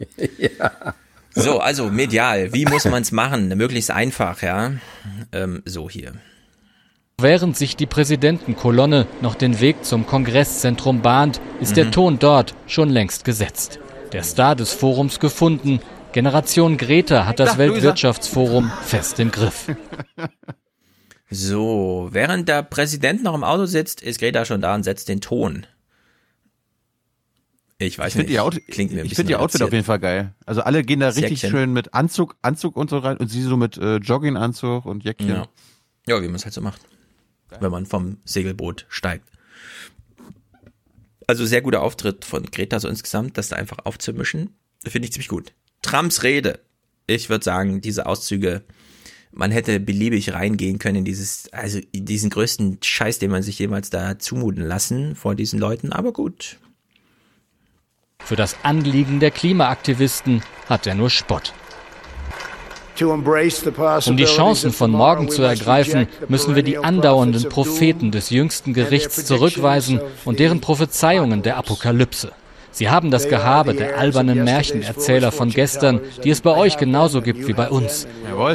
So, 1.36 1.58
also 1.58 1.90
medial, 1.90 2.52
wie 2.54 2.64
muss 2.64 2.84
man 2.84 3.02
es 3.02 3.10
machen? 3.10 3.48
Möglichst 3.48 3.90
einfach, 3.90 4.40
ja. 4.40 4.70
Ähm, 5.32 5.62
so 5.66 5.90
hier. 5.90 6.12
Während 7.20 7.56
sich 7.56 7.76
die 7.76 7.86
Präsidentenkolonne 7.86 9.06
noch 9.22 9.34
den 9.36 9.60
Weg 9.60 9.84
zum 9.84 10.06
Kongresszentrum 10.06 11.00
bahnt, 11.00 11.40
ist 11.60 11.70
Mhm. 11.70 11.74
der 11.76 11.90
Ton 11.92 12.18
dort 12.18 12.54
schon 12.66 12.90
längst 12.90 13.24
gesetzt. 13.24 13.78
Der 14.12 14.22
Star 14.24 14.56
des 14.56 14.72
Forums 14.72 15.20
gefunden. 15.20 15.80
Generation 16.12 16.76
Greta 16.76 17.26
hat 17.26 17.38
das. 17.40 17.56
Weltwirtschaftsforum 17.58 18.70
fest 18.82 19.18
im 19.20 19.30
Griff. 19.30 19.66
So, 21.30 22.10
während 22.12 22.48
der 22.48 22.62
Präsident 22.62 23.24
noch 23.24 23.34
im 23.34 23.42
Auto 23.42 23.64
sitzt, 23.64 24.02
ist 24.02 24.20
Greta 24.20 24.44
schon 24.44 24.60
da 24.60 24.72
und 24.74 24.84
setzt 24.84 25.08
den 25.08 25.20
Ton. 25.20 25.66
Ich 27.78 27.98
weiß 27.98 28.08
Ich 28.08 28.12
finde 28.12 28.26
nicht. 28.26 28.34
die, 28.34 28.40
Out 28.40 28.60
Klingt 28.70 28.92
mir 28.92 29.00
ein 29.00 29.06
ich 29.06 29.10
bisschen 29.10 29.16
find 29.22 29.30
die 29.30 29.36
Outfit 29.36 29.62
auf 29.62 29.72
jeden 29.72 29.84
Fall 29.84 29.98
geil. 29.98 30.32
Also 30.46 30.60
alle 30.60 30.84
gehen 30.84 31.00
da 31.00 31.08
richtig 31.08 31.42
Jäckchen. 31.42 31.50
schön 31.50 31.72
mit 31.72 31.92
Anzug, 31.92 32.36
Anzug 32.42 32.76
und 32.76 32.88
so 32.88 32.98
rein 32.98 33.16
und 33.16 33.28
sie 33.28 33.42
so 33.42 33.56
mit 33.56 33.76
äh, 33.78 33.96
Jogginganzug 33.96 34.84
und 34.86 35.02
Jäckchen. 35.02 35.28
Ja. 35.28 35.46
ja, 36.06 36.22
wie 36.22 36.26
man 36.26 36.36
es 36.36 36.44
halt 36.44 36.54
so 36.54 36.60
macht, 36.60 36.82
wenn 37.60 37.70
man 37.70 37.86
vom 37.86 38.18
Segelboot 38.24 38.86
steigt. 38.88 39.28
Also 41.26 41.46
sehr 41.46 41.62
guter 41.62 41.82
Auftritt 41.82 42.24
von 42.24 42.44
Greta 42.50 42.80
so 42.80 42.88
insgesamt, 42.88 43.38
das 43.38 43.48
da 43.48 43.56
einfach 43.56 43.78
aufzumischen, 43.84 44.56
finde 44.86 45.06
ich 45.06 45.12
ziemlich 45.12 45.28
gut. 45.28 45.54
Trumps 45.82 46.22
Rede. 46.22 46.60
Ich 47.06 47.28
würde 47.28 47.44
sagen, 47.44 47.80
diese 47.80 48.06
Auszüge, 48.06 48.62
man 49.32 49.50
hätte 49.50 49.80
beliebig 49.80 50.32
reingehen 50.32 50.78
können 50.78 50.98
in 50.98 51.04
dieses, 51.04 51.52
also 51.52 51.80
in 51.92 52.04
diesen 52.04 52.30
größten 52.30 52.78
Scheiß, 52.82 53.18
den 53.18 53.30
man 53.30 53.42
sich 53.42 53.58
jemals 53.58 53.90
da 53.90 54.18
zumuten 54.18 54.62
lassen 54.62 55.16
vor 55.16 55.34
diesen 55.34 55.58
Leuten, 55.58 55.92
aber 55.92 56.12
gut. 56.12 56.58
Für 58.20 58.36
das 58.36 58.56
Anliegen 58.62 59.20
der 59.20 59.30
Klimaaktivisten 59.30 60.42
hat 60.68 60.86
er 60.86 60.94
nur 60.94 61.10
Spott. 61.10 61.52
Um 63.00 64.16
die 64.16 64.24
Chancen 64.24 64.72
von 64.72 64.90
morgen 64.90 65.28
zu 65.28 65.42
ergreifen, 65.42 66.06
müssen 66.28 66.54
wir 66.54 66.62
die 66.62 66.78
andauernden 66.78 67.48
Propheten 67.48 68.10
des 68.10 68.30
jüngsten 68.30 68.72
Gerichts 68.72 69.24
zurückweisen 69.26 70.00
und 70.24 70.38
deren 70.38 70.60
Prophezeiungen 70.60 71.42
der 71.42 71.56
Apokalypse. 71.56 72.32
Sie 72.70 72.90
haben 72.90 73.12
das 73.12 73.28
Gehabe 73.28 73.74
der 73.74 73.98
albernen 73.98 74.42
Märchenerzähler 74.42 75.30
von 75.30 75.50
gestern, 75.50 76.00
die 76.24 76.30
es 76.30 76.40
bei 76.40 76.56
euch 76.56 76.76
genauso 76.76 77.22
gibt 77.22 77.46
wie 77.46 77.52
bei 77.52 77.68
uns. 77.68 78.06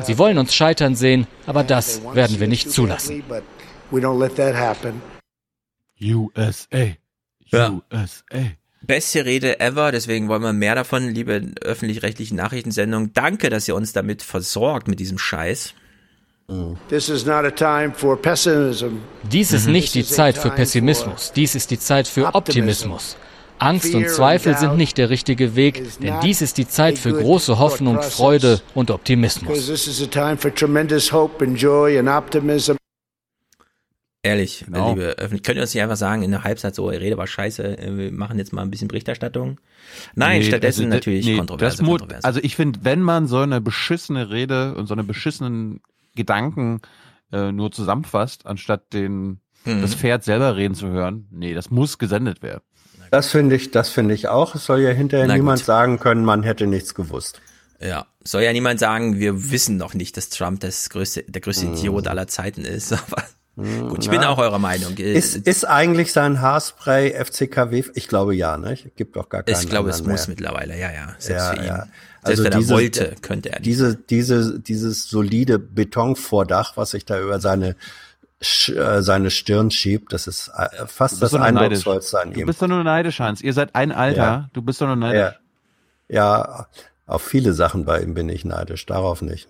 Sie 0.03 0.17
wollen 0.17 0.37
uns 0.37 0.53
scheitern 0.53 0.95
sehen, 0.95 1.25
aber 1.45 1.63
das 1.63 2.01
werden 2.13 2.39
wir 2.39 2.47
nicht 2.47 2.69
zulassen. 2.69 3.23
USA. 6.01 6.95
Ja. 7.51 7.81
USA. 7.91 8.58
Beste 8.81 9.25
Rede 9.25 9.59
ever, 9.59 9.91
deswegen 9.91 10.29
wollen 10.29 10.41
wir 10.41 10.53
mehr 10.53 10.75
davon, 10.75 11.09
liebe 11.09 11.51
öffentlich-rechtlichen 11.61 12.35
Nachrichtensendungen. 12.35 13.11
Danke, 13.13 13.49
dass 13.49 13.67
ihr 13.67 13.75
uns 13.75 13.93
damit 13.93 14.23
versorgt, 14.23 14.87
mit 14.87 14.99
diesem 14.99 15.17
Scheiß. 15.17 15.73
Dies 19.31 19.51
ist 19.51 19.67
nicht 19.67 19.93
die 19.93 20.05
Zeit 20.05 20.37
für 20.37 20.49
Pessimismus, 20.49 21.31
dies 21.35 21.53
ist 21.55 21.69
die 21.71 21.79
Zeit 21.79 22.07
für 22.07 22.33
Optimismus. 22.33 23.17
Angst 23.59 23.93
und 23.93 24.09
Zweifel 24.09 24.57
sind 24.57 24.77
nicht 24.77 24.97
der 24.97 25.09
richtige 25.09 25.55
Weg, 25.55 25.99
denn 25.99 26.15
dies 26.23 26.41
ist 26.41 26.57
die 26.57 26.67
Zeit 26.67 26.97
für 26.97 27.13
große 27.13 27.59
Hoffnung, 27.59 28.01
Freude 28.01 28.61
und 28.73 28.89
Optimismus. 28.89 29.69
Ehrlich, 34.21 34.65
Genau. 34.65 34.89
liebe 34.89 35.17
Öffentlich, 35.17 35.43
könnt 35.43 35.55
ihr 35.57 35.61
uns 35.61 35.73
nicht 35.73 35.81
einfach 35.81 35.95
sagen, 35.95 36.23
in 36.23 36.31
der 36.31 36.43
Halbzeit 36.43 36.75
so, 36.75 36.91
ihr 36.91 36.99
Rede 36.99 37.17
war 37.17 37.25
scheiße, 37.27 37.77
äh, 37.77 37.97
wir 37.97 38.11
machen 38.11 38.37
jetzt 38.37 38.51
mal 38.51 38.61
ein 38.63 38.69
bisschen 38.71 38.89
Berichterstattung? 38.89 39.59
Nein, 40.13 40.39
Nee, 40.39 40.45
stattdessen 40.47 40.85
also, 40.85 40.95
natürlich 40.95 41.25
nee, 41.25 41.37
kontroverse, 41.37 41.77
das 41.77 41.85
kontroverse. 41.85 42.23
Also 42.25 42.39
ich 42.43 42.55
finde, 42.57 42.79
wenn 42.83 43.01
man 43.01 43.27
so 43.27 43.37
eine 43.37 43.61
beschissene 43.61 44.29
Rede 44.29 44.75
und 44.75 44.87
so 44.87 44.93
eine 44.93 45.05
beschissenen 45.05 45.81
Gedanken 46.15 46.81
äh, 47.31 47.51
nur 47.53 47.71
zusammenfasst, 47.71 48.45
anstatt 48.45 48.91
den 48.93 49.39
Mhm. 49.65 49.81
das 49.81 49.93
Pferd 49.95 50.23
selber 50.23 50.55
reden 50.55 50.73
zu 50.73 50.87
hören, 50.87 51.27
nee, 51.31 51.53
das 51.53 51.69
muss 51.69 51.97
gesendet 51.97 52.41
werden. 52.41 52.61
Das 53.11 53.29
finde 53.31 53.55
ich, 53.57 53.71
das 53.71 53.89
finde 53.89 54.13
ich 54.15 54.27
auch. 54.29 54.55
Es 54.55 54.65
soll 54.65 54.79
ja 54.81 54.91
hinterher 54.91 55.27
Na 55.27 55.35
niemand 55.35 55.59
gut. 55.59 55.65
sagen 55.65 55.99
können, 55.99 56.23
man 56.23 56.43
hätte 56.43 56.65
nichts 56.65 56.93
gewusst. 56.95 57.41
Ja, 57.81 58.05
soll 58.23 58.43
ja 58.43 58.53
niemand 58.53 58.79
sagen, 58.79 59.19
wir 59.19 59.51
wissen 59.51 59.75
noch 59.77 59.93
nicht, 59.93 60.15
dass 60.17 60.29
Trump 60.29 60.59
das 60.61 60.89
größte, 60.89 61.23
der 61.27 61.41
größte 61.41 61.65
Mhm. 61.67 61.73
Idiot 61.73 62.07
aller 62.07 62.27
Zeiten 62.27 62.61
ist. 62.65 62.91
Aber 63.11 63.23
gut, 63.89 64.03
ich 64.03 64.09
bin 64.09 64.21
Ja. 64.21 64.29
auch 64.29 64.37
eurer 64.37 64.59
Meinung. 64.59 64.97
Äh, 64.97 65.13
Ist, 65.13 65.35
ist 65.35 65.65
eigentlich 65.65 66.11
sein 66.13 66.41
Haarspray 66.41 67.11
FCKW? 67.13 67.83
Ich 67.95 68.07
glaube 68.07 68.35
ja, 68.35 68.57
ne? 68.57 68.75
Gibt 68.95 69.15
doch 69.15 69.29
gar 69.29 69.43
keinen 69.43 69.61
ich 69.61 69.69
glaube, 69.69 69.89
es 69.89 70.03
muss 70.03 70.27
mehr. 70.27 70.35
mittlerweile, 70.35 70.77
ja, 70.79 70.91
ja. 70.91 71.15
Selbst 71.19 71.47
für 71.49 71.55
ihn. 71.57 71.63
Selbst 71.63 71.87
Also 72.23 72.43
wenn 72.43 72.51
er 72.51 72.57
diese, 72.59 72.73
wollte, 72.73 73.15
könnte 73.21 73.49
er 73.49 73.59
nicht. 73.59 73.65
Diese, 73.65 73.95
diese, 73.95 74.59
dieses 74.59 75.09
solide 75.09 75.59
Betonvordach, 75.59 76.75
was 76.77 76.91
sich 76.91 77.05
da 77.05 77.19
über 77.21 77.39
seine 77.39 77.75
äh, 78.41 79.01
seine 79.01 79.31
Stirn 79.31 79.69
schiebt, 79.69 80.13
das 80.13 80.25
ist 80.27 80.49
äh, 80.55 80.85
fast 80.87 81.17
Du 81.17 81.19
das. 81.21 81.33
Eindrucksvollste 81.33 82.21
an 82.21 82.31
Du 82.33 82.39
ihm. 82.39 82.45
bist 82.45 82.61
doch 82.61 82.67
nur 82.67 82.83
neidisch, 82.85 83.19
Hans. 83.19 83.41
Ihr 83.41 83.51
seid 83.53 83.75
ein 83.75 83.91
Alter. 83.91 84.17
Ja. 84.23 84.49
Du 84.53 84.61
bist 84.61 84.79
doch 84.79 84.87
nur 84.87 84.95
neidisch. 84.95 85.35
Ja. 86.07 86.37
ja, 86.47 86.67
auf 87.05 87.21
viele 87.21 87.53
Sachen 87.53 87.83
bei 87.83 88.01
ihm 88.01 88.13
bin 88.13 88.29
ich 88.29 88.45
neidisch, 88.45 88.85
darauf 88.85 89.21
nicht. 89.21 89.49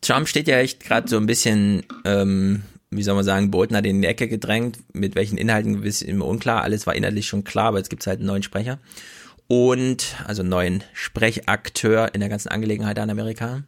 Trump 0.00 0.26
steht 0.28 0.48
ja 0.48 0.56
echt 0.58 0.80
gerade 0.82 1.08
so 1.08 1.18
ein 1.18 1.26
bisschen, 1.26 1.84
ähm, 2.04 2.62
wie 2.90 3.02
soll 3.02 3.14
man 3.14 3.24
sagen, 3.24 3.50
Bolton 3.50 3.76
hat 3.76 3.86
in 3.86 4.02
die 4.02 4.08
Ecke 4.08 4.28
gedrängt, 4.28 4.78
mit 4.92 5.14
welchen 5.14 5.38
Inhalten 5.38 5.82
ist 5.82 6.02
immer 6.02 6.26
unklar. 6.26 6.62
Alles 6.62 6.86
war 6.86 6.96
inhaltlich 6.96 7.26
schon 7.26 7.44
klar, 7.44 7.66
aber 7.66 7.78
jetzt 7.78 7.90
gibt's 7.90 8.06
halt 8.06 8.18
einen 8.18 8.26
neuen 8.26 8.42
Sprecher. 8.42 8.78
Und, 9.46 10.16
also 10.26 10.42
einen 10.42 10.50
neuen 10.50 10.84
Sprechakteur 10.92 12.14
in 12.14 12.20
der 12.20 12.28
ganzen 12.28 12.48
Angelegenheit 12.48 12.98
an 12.98 13.10
Amerika. 13.10 13.62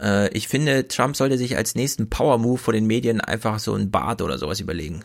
Äh, 0.00 0.28
ich 0.36 0.48
finde, 0.48 0.86
Trump 0.88 1.16
sollte 1.16 1.38
sich 1.38 1.56
als 1.56 1.74
nächsten 1.74 2.08
Power-Move 2.08 2.58
von 2.58 2.74
den 2.74 2.86
Medien 2.86 3.20
einfach 3.20 3.58
so 3.58 3.74
ein 3.74 3.90
Bart 3.90 4.22
oder 4.22 4.38
sowas 4.38 4.60
überlegen. 4.60 5.04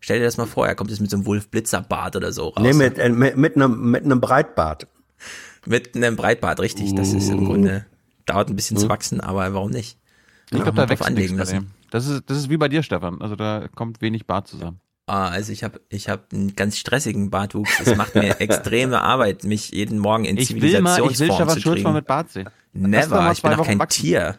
Stell 0.00 0.18
dir 0.18 0.24
das 0.24 0.36
mal 0.36 0.46
vor, 0.46 0.66
er 0.66 0.74
kommt 0.74 0.90
jetzt 0.90 1.00
mit 1.00 1.10
so 1.10 1.16
einem 1.16 1.26
Wolf-Blitzer-Bart 1.26 2.16
oder 2.16 2.32
so 2.32 2.48
raus. 2.48 2.62
Nee, 2.62 2.74
mit, 2.74 2.98
äh, 2.98 3.08
mit, 3.08 3.36
mit 3.36 3.56
einem, 3.56 3.90
mit 3.90 4.04
einem 4.04 4.20
Breitbart. 4.20 4.86
Mit 5.64 5.96
einem 5.96 6.16
Breitbart, 6.16 6.60
richtig. 6.60 6.94
Das 6.94 7.12
ist 7.12 7.28
im 7.28 7.44
Grunde, 7.46 7.86
dauert 8.24 8.48
ein 8.48 8.56
bisschen 8.56 8.76
zu 8.76 8.88
wachsen, 8.88 9.20
aber 9.20 9.52
warum 9.52 9.70
nicht? 9.70 9.98
Ich 10.50 10.62
glaube, 10.62 10.76
da 10.76 10.82
mal 10.82 10.88
wächst 10.90 11.04
anlegen 11.04 11.36
bei 11.36 11.42
lassen. 11.42 11.72
Das 11.96 12.06
ist, 12.06 12.28
das 12.28 12.36
ist 12.36 12.50
wie 12.50 12.58
bei 12.58 12.68
dir, 12.68 12.82
Stefan. 12.82 13.22
Also 13.22 13.36
da 13.36 13.68
kommt 13.74 14.02
wenig 14.02 14.26
Bart 14.26 14.46
zusammen. 14.46 14.80
Ah, 15.06 15.28
also 15.28 15.50
ich 15.50 15.64
habe 15.64 15.80
ich 15.88 16.10
hab 16.10 16.30
einen 16.30 16.54
ganz 16.54 16.76
stressigen 16.76 17.30
Bartwuchs. 17.30 17.80
Es 17.80 17.96
macht 17.96 18.14
mir 18.14 18.38
extreme 18.40 19.00
Arbeit, 19.00 19.44
mich 19.44 19.70
jeden 19.70 19.98
Morgen 19.98 20.26
in 20.26 20.36
Ich 20.36 20.60
will 20.60 20.82
mal, 20.82 20.98
ich 20.98 21.04
will 21.04 21.14
Zivilisationsform 21.14 21.48
Stefan 21.48 21.62
Schulz 21.62 21.82
mal 21.84 21.94
mit 21.94 22.06
Bart 22.06 22.30
sehen. 22.30 22.50
Never, 22.74 23.32
ich 23.32 23.40
bin 23.40 23.52
doch 23.52 23.64
kein 23.64 23.78
wachsen. 23.78 24.02
Tier. 24.02 24.36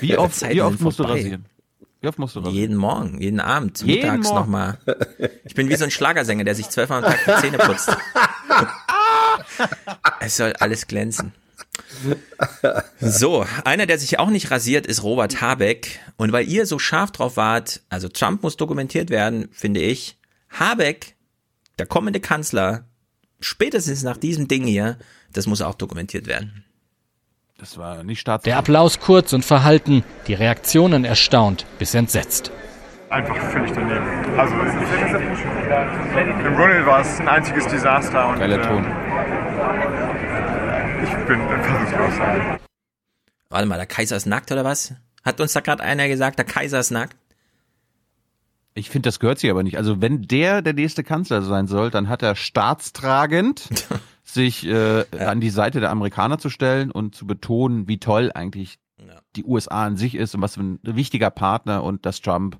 Wie 0.00 0.18
oft, 0.18 0.46
wie 0.46 0.60
oft 0.60 0.78
musst 0.78 0.98
du 0.98 1.04
vorbei. 1.04 1.20
rasieren? 1.20 1.46
Wie 2.02 2.08
oft 2.08 2.18
musst 2.18 2.36
du 2.36 2.40
rasieren? 2.40 2.54
Jeden 2.54 2.76
Morgen, 2.76 3.22
jeden 3.22 3.40
Abend, 3.40 3.80
Jeden 3.80 4.02
mittags 4.02 4.30
nochmal. 4.30 4.76
Ich 5.46 5.54
bin 5.54 5.70
wie 5.70 5.76
so 5.76 5.84
ein 5.84 5.90
Schlagersänger, 5.90 6.44
der 6.44 6.54
sich 6.54 6.68
zwölfmal 6.68 7.02
am 7.02 7.10
Tag 7.10 7.18
die 7.24 7.40
Zähne 7.40 7.56
putzt. 7.56 7.96
es 10.20 10.36
soll 10.36 10.52
alles 10.58 10.86
glänzen. 10.86 11.32
So, 13.00 13.44
einer, 13.64 13.86
der 13.86 13.98
sich 13.98 14.18
auch 14.18 14.30
nicht 14.30 14.50
rasiert, 14.50 14.86
ist 14.86 15.02
Robert 15.02 15.40
Habeck. 15.40 16.00
Und 16.16 16.32
weil 16.32 16.48
ihr 16.48 16.66
so 16.66 16.78
scharf 16.78 17.10
drauf 17.10 17.36
wart, 17.36 17.82
also 17.88 18.08
Trump 18.08 18.42
muss 18.42 18.56
dokumentiert 18.56 19.10
werden, 19.10 19.48
finde 19.52 19.80
ich, 19.80 20.16
Habeck, 20.50 21.16
der 21.78 21.86
kommende 21.86 22.20
Kanzler, 22.20 22.84
spätestens 23.40 24.02
nach 24.02 24.16
diesem 24.16 24.48
Ding 24.48 24.64
hier, 24.64 24.98
das 25.32 25.46
muss 25.46 25.62
auch 25.62 25.74
dokumentiert 25.74 26.26
werden. 26.26 26.64
Das 27.58 27.78
war 27.78 28.02
nicht 28.02 28.20
staats. 28.20 28.44
Der 28.44 28.58
Applaus 28.58 28.98
kurz 28.98 29.32
und 29.32 29.44
verhalten, 29.44 30.04
die 30.26 30.34
Reaktionen 30.34 31.04
erstaunt 31.04 31.64
bis 31.78 31.94
entsetzt. 31.94 32.50
Einfach 33.08 33.36
völlig 33.50 33.70
daneben. 33.72 34.04
Also 34.38 34.54
ich, 34.54 36.46
im 36.46 36.56
Grunde 36.56 36.86
war 36.86 37.02
es 37.02 37.20
ein 37.20 37.28
einziges 37.28 37.66
Desaster 37.66 38.30
und 38.30 38.38
Geiler 38.38 38.62
Ton. 38.62 38.84
Äh, 38.84 40.11
ich 41.02 41.26
bin 41.26 41.40
fassungslos. 41.40 42.58
Warte 43.48 43.66
mal, 43.66 43.76
der 43.76 43.86
Kaiser 43.86 44.16
ist 44.16 44.26
nackt 44.26 44.50
oder 44.52 44.64
was? 44.64 44.94
Hat 45.24 45.40
uns 45.40 45.52
da 45.52 45.60
gerade 45.60 45.82
einer 45.82 46.08
gesagt, 46.08 46.38
der 46.38 46.46
Kaiser 46.46 46.80
ist 46.80 46.90
nackt? 46.90 47.16
Ich 48.74 48.88
finde, 48.88 49.08
das 49.08 49.20
gehört 49.20 49.38
sich 49.38 49.50
aber 49.50 49.62
nicht. 49.62 49.76
Also 49.76 50.00
wenn 50.00 50.22
der 50.22 50.62
der 50.62 50.72
nächste 50.72 51.04
Kanzler 51.04 51.42
sein 51.42 51.66
soll, 51.66 51.90
dann 51.90 52.08
hat 52.08 52.22
er 52.22 52.34
staatstragend 52.34 53.68
sich 54.24 54.66
äh, 54.66 55.04
an 55.18 55.40
die 55.40 55.50
Seite 55.50 55.80
der 55.80 55.90
Amerikaner 55.90 56.38
zu 56.38 56.48
stellen 56.48 56.90
und 56.90 57.14
zu 57.14 57.26
betonen, 57.26 57.88
wie 57.88 57.98
toll 57.98 58.30
eigentlich 58.34 58.78
die 59.36 59.44
USA 59.44 59.86
an 59.86 59.96
sich 59.96 60.14
ist 60.14 60.34
und 60.34 60.42
was 60.42 60.54
für 60.54 60.62
ein 60.62 60.78
wichtiger 60.82 61.30
Partner 61.30 61.82
und 61.82 62.06
dass 62.06 62.20
Trump 62.20 62.58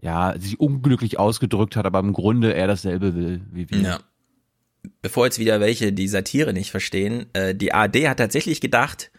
ja 0.00 0.34
sich 0.38 0.60
unglücklich 0.60 1.18
ausgedrückt 1.18 1.76
hat, 1.76 1.86
aber 1.86 2.00
im 2.00 2.12
Grunde 2.12 2.54
er 2.54 2.66
dasselbe 2.66 3.14
will 3.14 3.42
wie 3.50 3.70
wir. 3.70 3.78
Ja. 3.78 3.98
Bevor 5.02 5.26
jetzt 5.26 5.38
wieder 5.38 5.60
welche 5.60 5.92
die 5.92 6.08
Satire 6.08 6.52
nicht 6.52 6.70
verstehen, 6.70 7.26
äh, 7.32 7.54
die 7.54 7.72
ARD 7.72 8.08
hat 8.08 8.18
tatsächlich 8.18 8.60
gedacht, 8.60 9.10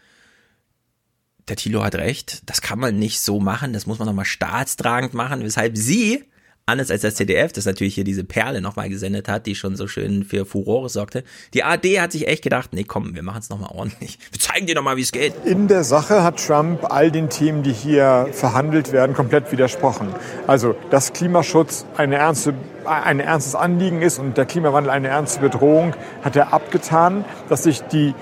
der 1.48 1.56
Thilo 1.56 1.84
hat 1.84 1.94
recht, 1.94 2.42
das 2.48 2.60
kann 2.60 2.78
man 2.78 2.98
nicht 2.98 3.20
so 3.20 3.40
machen, 3.40 3.72
das 3.72 3.86
muss 3.86 3.98
man 3.98 4.06
nochmal 4.06 4.24
staatstragend 4.24 5.14
machen, 5.14 5.42
weshalb 5.42 5.76
sie, 5.76 6.24
anders 6.68 6.90
als 6.90 7.02
das 7.02 7.14
ZDF, 7.14 7.52
das 7.52 7.64
natürlich 7.64 7.94
hier 7.94 8.02
diese 8.02 8.24
Perle 8.24 8.60
nochmal 8.60 8.88
gesendet 8.88 9.28
hat, 9.28 9.46
die 9.46 9.54
schon 9.54 9.76
so 9.76 9.86
schön 9.86 10.24
für 10.24 10.44
Furore 10.44 10.88
sorgte, 10.88 11.22
die 11.54 11.62
ARD 11.62 12.00
hat 12.00 12.10
sich 12.10 12.26
echt 12.26 12.42
gedacht, 12.42 12.72
nee 12.72 12.82
komm, 12.82 13.14
wir 13.14 13.22
machen 13.22 13.38
es 13.38 13.50
nochmal 13.50 13.70
ordentlich, 13.72 14.18
wir 14.32 14.40
zeigen 14.40 14.66
dir 14.66 14.74
nochmal, 14.74 14.96
wie 14.96 15.02
es 15.02 15.12
geht. 15.12 15.32
In 15.44 15.68
der 15.68 15.84
Sache 15.84 16.24
hat 16.24 16.44
Trump 16.44 16.92
all 16.92 17.12
den 17.12 17.30
Themen, 17.30 17.62
die 17.62 17.72
hier 17.72 18.28
verhandelt 18.32 18.90
werden, 18.90 19.14
komplett 19.14 19.52
widersprochen. 19.52 20.08
Also, 20.48 20.74
dass 20.90 21.12
Klimaschutz 21.12 21.86
eine 21.96 22.16
ernste, 22.16 22.52
ein 22.84 23.20
ernstes 23.20 23.54
Anliegen 23.54 24.02
ist 24.02 24.18
und 24.18 24.36
der 24.36 24.44
Klimawandel 24.44 24.90
eine 24.90 25.06
ernste 25.06 25.40
Bedrohung, 25.40 25.94
hat 26.22 26.34
er 26.34 26.52
abgetan. 26.52 27.24
Dass 27.48 27.62
sich 27.62 27.82
die 27.82 28.12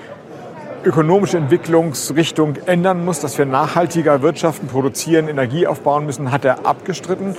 ökonomische 0.83 1.37
Entwicklungsrichtung 1.37 2.57
ändern 2.67 3.03
muss, 3.03 3.19
dass 3.19 3.39
wir 3.39 3.45
nachhaltiger 3.45 4.21
wirtschaften, 4.21 4.67
produzieren, 4.67 5.27
Energie 5.27 5.65
aufbauen 5.65 6.05
müssen, 6.05 6.31
hat 6.31 6.45
er 6.45 6.67
abgestritten. 6.67 7.35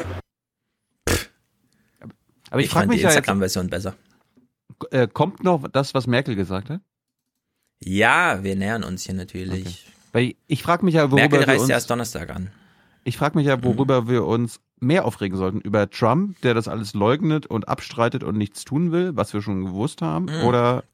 Aber 2.51 2.61
ich, 2.61 2.67
Ich 2.67 2.73
frage 2.73 2.89
mich 2.89 2.99
die 2.99 3.03
ja 3.03 3.09
Instagram-Version 3.09 3.69
besser. 3.69 3.95
äh, 4.91 5.09
kommt 5.09 5.43
noch 5.43 5.69
das, 5.69 5.95
was 5.95 6.07
Merkel 6.07 6.37
gesagt 6.37 6.71
hat? 6.71 6.81
Ja, 7.81 8.43
wir 8.43 8.57
nähern 8.57 8.85
uns 8.85 9.05
hier 9.05 9.15
natürlich. 9.15 9.87
Weil 10.13 10.35
ich 10.47 10.63
frage 10.63 10.85
mich 10.85 10.95
ja, 10.95 11.11
worüber 11.11 11.17
Merkel 11.17 11.41
wir 11.41 11.49
reist 11.49 11.61
uns, 11.63 11.69
ja 11.69 11.77
erst 11.77 11.91
Donnerstag 11.91 12.31
an. 12.31 12.51
Ich 13.05 13.17
frage 13.19 13.37
mich 13.37 13.47
ja, 13.47 13.63
worüber 13.63 14.09
wir 14.09 14.25
uns 14.25 14.61
mehr 14.81 15.05
aufregen 15.05 15.37
sollten. 15.37 15.61
Über 15.61 15.91
Trump, 15.91 16.41
der 16.41 16.55
das 16.55 16.69
alles 16.69 16.95
leugnet 16.95 17.47
und 17.47 17.69
abstreitet 17.69 18.25
und 18.25 18.37
nichts 18.37 18.65
tun 18.65 18.93
will, 18.93 19.13
was 19.15 19.33
wir 19.33 19.43
schon 19.43 19.65
gewusst 19.65 20.03
haben. 20.03 20.27
Mhm. 20.27 20.45
Oder 20.45 20.85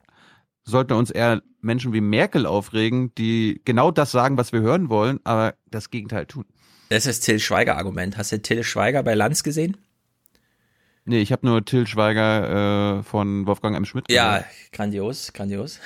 sollten 0.64 0.90
wir 0.90 0.96
uns 0.96 1.10
eher 1.10 1.42
Menschen 1.60 1.92
wie 1.92 2.00
Merkel 2.00 2.46
aufregen, 2.46 3.14
die 3.16 3.60
genau 3.64 3.90
das 3.90 4.12
sagen, 4.12 4.36
was 4.36 4.52
wir 4.52 4.60
hören 4.60 4.88
wollen, 4.88 5.20
aber 5.24 5.54
das 5.70 5.90
Gegenteil 5.90 6.26
tun? 6.26 6.44
Das 6.88 7.06
ist 7.06 7.20
das 7.20 7.20
Till 7.20 7.38
Schweiger-Argument. 7.38 8.16
Hast 8.18 8.32
du 8.32 8.42
Till 8.42 8.64
Schweiger 8.64 9.02
bei 9.02 9.14
Lanz 9.14 9.42
gesehen? 9.42 9.76
Nee, 11.04 11.20
ich 11.20 11.32
habe 11.32 11.46
nur 11.46 11.64
Till 11.64 11.86
Schweiger 11.86 12.98
äh, 12.98 13.02
von 13.02 13.46
Wolfgang 13.46 13.76
M. 13.76 13.84
Schmidt. 13.84 14.04
Ja, 14.10 14.38
gehört. 14.38 14.46
grandios, 14.72 15.32
grandios. 15.32 15.80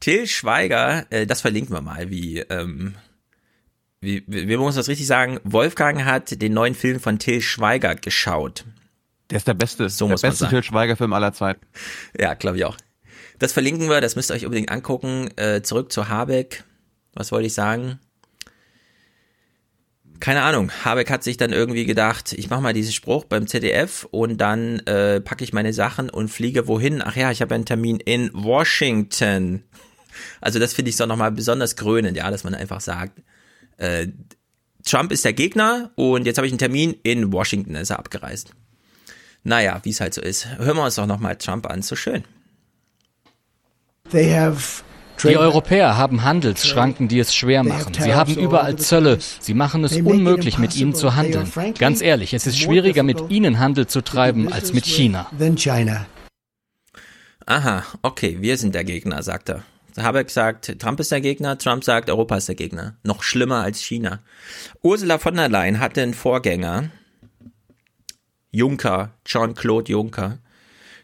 Till 0.00 0.26
Schweiger, 0.26 1.06
äh, 1.10 1.26
das 1.26 1.40
verlinken 1.40 1.74
wir 1.74 1.80
mal, 1.80 2.10
wie, 2.10 2.38
ähm, 2.40 2.94
wie, 4.00 4.22
wie, 4.26 4.48
wie 4.48 4.56
muss 4.56 4.74
das 4.76 4.88
richtig 4.88 5.06
sagen? 5.06 5.40
Wolfgang 5.44 6.04
hat 6.04 6.40
den 6.40 6.54
neuen 6.54 6.74
Film 6.74 7.00
von 7.00 7.18
Till 7.18 7.40
Schweiger 7.40 7.94
geschaut. 7.94 8.64
Der 9.30 9.38
ist 9.38 9.48
der 9.48 9.54
beste, 9.54 9.88
so 9.90 10.08
der 10.08 10.16
beste. 10.16 10.48
Till 10.48 10.62
Schweiger-Film 10.62 11.12
aller 11.12 11.32
Zeiten. 11.32 11.64
Ja, 12.18 12.34
glaube 12.34 12.56
ich 12.56 12.64
auch. 12.64 12.76
Das 13.38 13.52
verlinken 13.52 13.88
wir, 13.88 14.00
das 14.00 14.16
müsst 14.16 14.30
ihr 14.30 14.34
euch 14.34 14.44
unbedingt 14.44 14.70
angucken. 14.70 15.28
Äh, 15.36 15.62
zurück 15.62 15.92
zu 15.92 16.08
Habeck. 16.08 16.64
Was 17.14 17.30
wollte 17.30 17.46
ich 17.46 17.54
sagen? 17.54 17.98
Keine 20.20 20.42
Ahnung. 20.42 20.72
Habeck 20.84 21.10
hat 21.10 21.22
sich 21.22 21.36
dann 21.36 21.52
irgendwie 21.52 21.84
gedacht, 21.84 22.32
ich 22.32 22.50
mache 22.50 22.60
mal 22.60 22.72
diesen 22.72 22.92
Spruch 22.92 23.24
beim 23.24 23.46
ZDF 23.46 24.06
und 24.10 24.38
dann 24.38 24.80
äh, 24.80 25.20
packe 25.20 25.44
ich 25.44 25.52
meine 25.52 25.72
Sachen 25.72 26.10
und 26.10 26.28
fliege 26.28 26.66
wohin? 26.66 27.02
Ach 27.02 27.14
ja, 27.14 27.30
ich 27.30 27.40
habe 27.40 27.54
einen 27.54 27.64
Termin 27.64 28.00
in 28.00 28.30
Washington. 28.32 29.62
Also 30.40 30.58
das 30.58 30.74
finde 30.74 30.88
ich 30.90 30.96
so 30.96 31.06
nochmal 31.06 31.30
besonders 31.30 31.76
krönend, 31.76 32.16
ja, 32.16 32.30
dass 32.30 32.42
man 32.42 32.54
einfach 32.54 32.80
sagt, 32.80 33.22
äh, 33.76 34.08
Trump 34.84 35.12
ist 35.12 35.24
der 35.24 35.32
Gegner 35.32 35.92
und 35.94 36.26
jetzt 36.26 36.38
habe 36.38 36.46
ich 36.46 36.52
einen 36.52 36.58
Termin 36.58 36.96
in 37.02 37.32
Washington, 37.32 37.74
da 37.74 37.80
ist 37.80 37.90
er 37.90 37.98
abgereist. 37.98 38.52
Naja, 39.44 39.80
wie 39.84 39.90
es 39.90 40.00
halt 40.00 40.14
so 40.14 40.20
ist. 40.20 40.46
Hören 40.58 40.76
wir 40.76 40.84
uns 40.84 40.96
doch 40.96 41.06
nochmal 41.06 41.36
Trump 41.36 41.66
an, 41.66 41.82
so 41.82 41.94
schön. 41.94 42.24
Die 45.22 45.36
Europäer 45.36 45.96
haben 45.96 46.22
Handelsschranken, 46.22 47.08
die 47.08 47.18
es 47.18 47.34
schwer 47.34 47.64
machen. 47.64 47.94
Sie 47.94 48.14
haben 48.14 48.34
überall 48.36 48.76
Zölle. 48.76 49.18
Sie 49.40 49.54
machen 49.54 49.84
es 49.84 49.96
unmöglich, 49.96 50.58
mit 50.58 50.76
ihnen 50.76 50.94
zu 50.94 51.16
handeln. 51.16 51.50
Ganz 51.78 52.00
ehrlich, 52.00 52.34
es 52.34 52.46
ist 52.46 52.58
schwieriger, 52.58 53.02
mit 53.02 53.30
ihnen 53.30 53.58
Handel 53.58 53.86
zu 53.86 54.02
treiben, 54.02 54.52
als 54.52 54.72
mit 54.72 54.86
China. 54.86 55.30
Aha, 57.46 57.82
okay, 58.02 58.38
wir 58.40 58.56
sind 58.56 58.74
der 58.74 58.84
Gegner, 58.84 59.22
sagt 59.22 59.48
er. 59.48 59.62
Habeck 59.96 60.30
sagt, 60.30 60.78
Trump 60.78 61.00
ist 61.00 61.10
der 61.10 61.20
Gegner, 61.20 61.58
Trump 61.58 61.82
sagt, 61.82 62.08
Europa 62.10 62.36
ist 62.36 62.48
der 62.48 62.54
Gegner. 62.54 62.96
Noch 63.02 63.22
schlimmer 63.22 63.62
als 63.62 63.80
China. 63.80 64.20
Ursula 64.82 65.18
von 65.18 65.34
der 65.34 65.48
Leyen 65.48 65.80
hatte 65.80 66.02
einen 66.02 66.14
Vorgänger, 66.14 66.90
Juncker, 68.50 69.12
Jean-Claude 69.24 69.90
Juncker. 69.90 70.38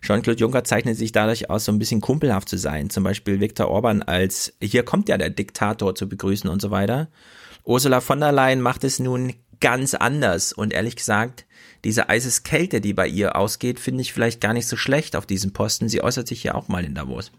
Jean-Claude 0.05 0.39
Juncker 0.39 0.65
zeichnet 0.65 0.99
sich 0.99 1.12
dadurch 1.12 1.49
aus, 1.49 1.65
so 1.65 1.73
ein 1.73 1.78
bisschen 1.78 2.02
kumpelhaft 2.02 2.50
zu 2.50 2.58
sein. 2.58 2.91
Zum 2.91 3.05
Beispiel 3.05 3.41
Viktor 3.41 3.68
Orban 3.68 4.02
als, 4.02 4.52
hier 4.60 4.84
kommt 4.84 5.08
ja 5.08 5.16
der 5.16 5.31
Diktator 5.31 5.94
zu 5.94 6.08
begrüßen 6.08 6.49
und 6.50 6.60
so 6.60 6.70
weiter. 6.70 7.08
Ursula 7.65 8.02
von 8.02 8.20
der 8.20 8.31
Leyen 8.31 8.60
macht 8.60 8.84
es 8.84 8.99
nun 8.99 9.33
ganz 9.60 9.94
anders. 9.94 10.52
Und 10.52 10.74
ehrlich 10.74 10.97
gesagt, 10.97 11.47
diese 11.84 12.10
Eiseskälte, 12.10 12.83
die 12.83 12.92
bei 12.92 13.08
ihr 13.08 13.34
ausgeht, 13.34 13.81
finde 13.81 14.02
ich 14.02 14.12
vielleicht 14.12 14.42
gar 14.42 14.52
nicht 14.52 14.68
so 14.68 14.76
schlecht 14.76 15.16
auf 15.16 15.24
diesem 15.24 15.55
Posten. 15.55 15.89
Sie 15.89 16.02
äußert 16.02 16.28
sich 16.28 16.44
ja 16.44 16.55
auch 16.55 16.68
mal 16.68 16.84
in 16.84 16.94
Davos. 16.94 17.33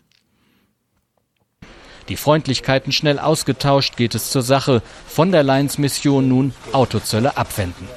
Die 2.10 2.18
Freundlichkeiten 2.18 2.92
schnell 2.92 3.20
ausgetauscht, 3.20 3.96
geht 3.96 4.16
es 4.16 4.32
zur 4.32 4.42
Sache. 4.42 4.82
Von 5.08 5.32
der 5.32 5.44
Leyen's 5.44 5.78
Mission 5.78 6.28
nun 6.28 6.54
Autozölle 6.72 7.38
abwenden. 7.38 7.88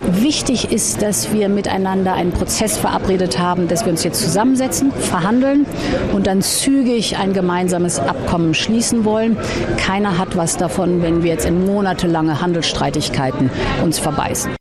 Wichtig 0.00 0.72
ist, 0.72 1.00
dass 1.00 1.32
wir 1.32 1.48
miteinander 1.48 2.12
einen 2.12 2.32
Prozess 2.32 2.76
verabredet 2.76 3.38
haben, 3.38 3.66
dass 3.66 3.84
wir 3.84 3.92
uns 3.92 4.04
jetzt 4.04 4.20
zusammensetzen, 4.20 4.92
verhandeln 4.92 5.64
und 6.12 6.26
dann 6.26 6.42
zügig 6.42 7.16
ein 7.16 7.32
gemeinsames 7.32 7.98
Abkommen 7.98 8.52
schließen 8.52 9.04
wollen. 9.04 9.38
Keiner 9.78 10.18
hat 10.18 10.36
was 10.36 10.58
davon, 10.58 11.02
wenn 11.02 11.22
wir 11.22 11.30
jetzt 11.30 11.46
in 11.46 11.64
monatelange 11.64 12.40
Handelsstreitigkeiten 12.40 13.50
uns 13.82 13.98
verbeißen. 13.98 14.54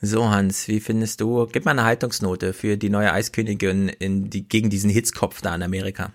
So, 0.00 0.30
Hans, 0.30 0.68
wie 0.68 0.80
findest 0.80 1.20
du, 1.20 1.46
gib 1.46 1.64
mal 1.64 1.72
eine 1.72 1.84
Haltungsnote 1.84 2.52
für 2.52 2.76
die 2.78 2.88
neue 2.88 3.12
Eiskönigin 3.12 3.88
in 3.88 4.30
die, 4.30 4.48
gegen 4.48 4.70
diesen 4.70 4.88
Hitzkopf 4.88 5.42
da 5.42 5.54
in 5.54 5.62
Amerika. 5.62 6.12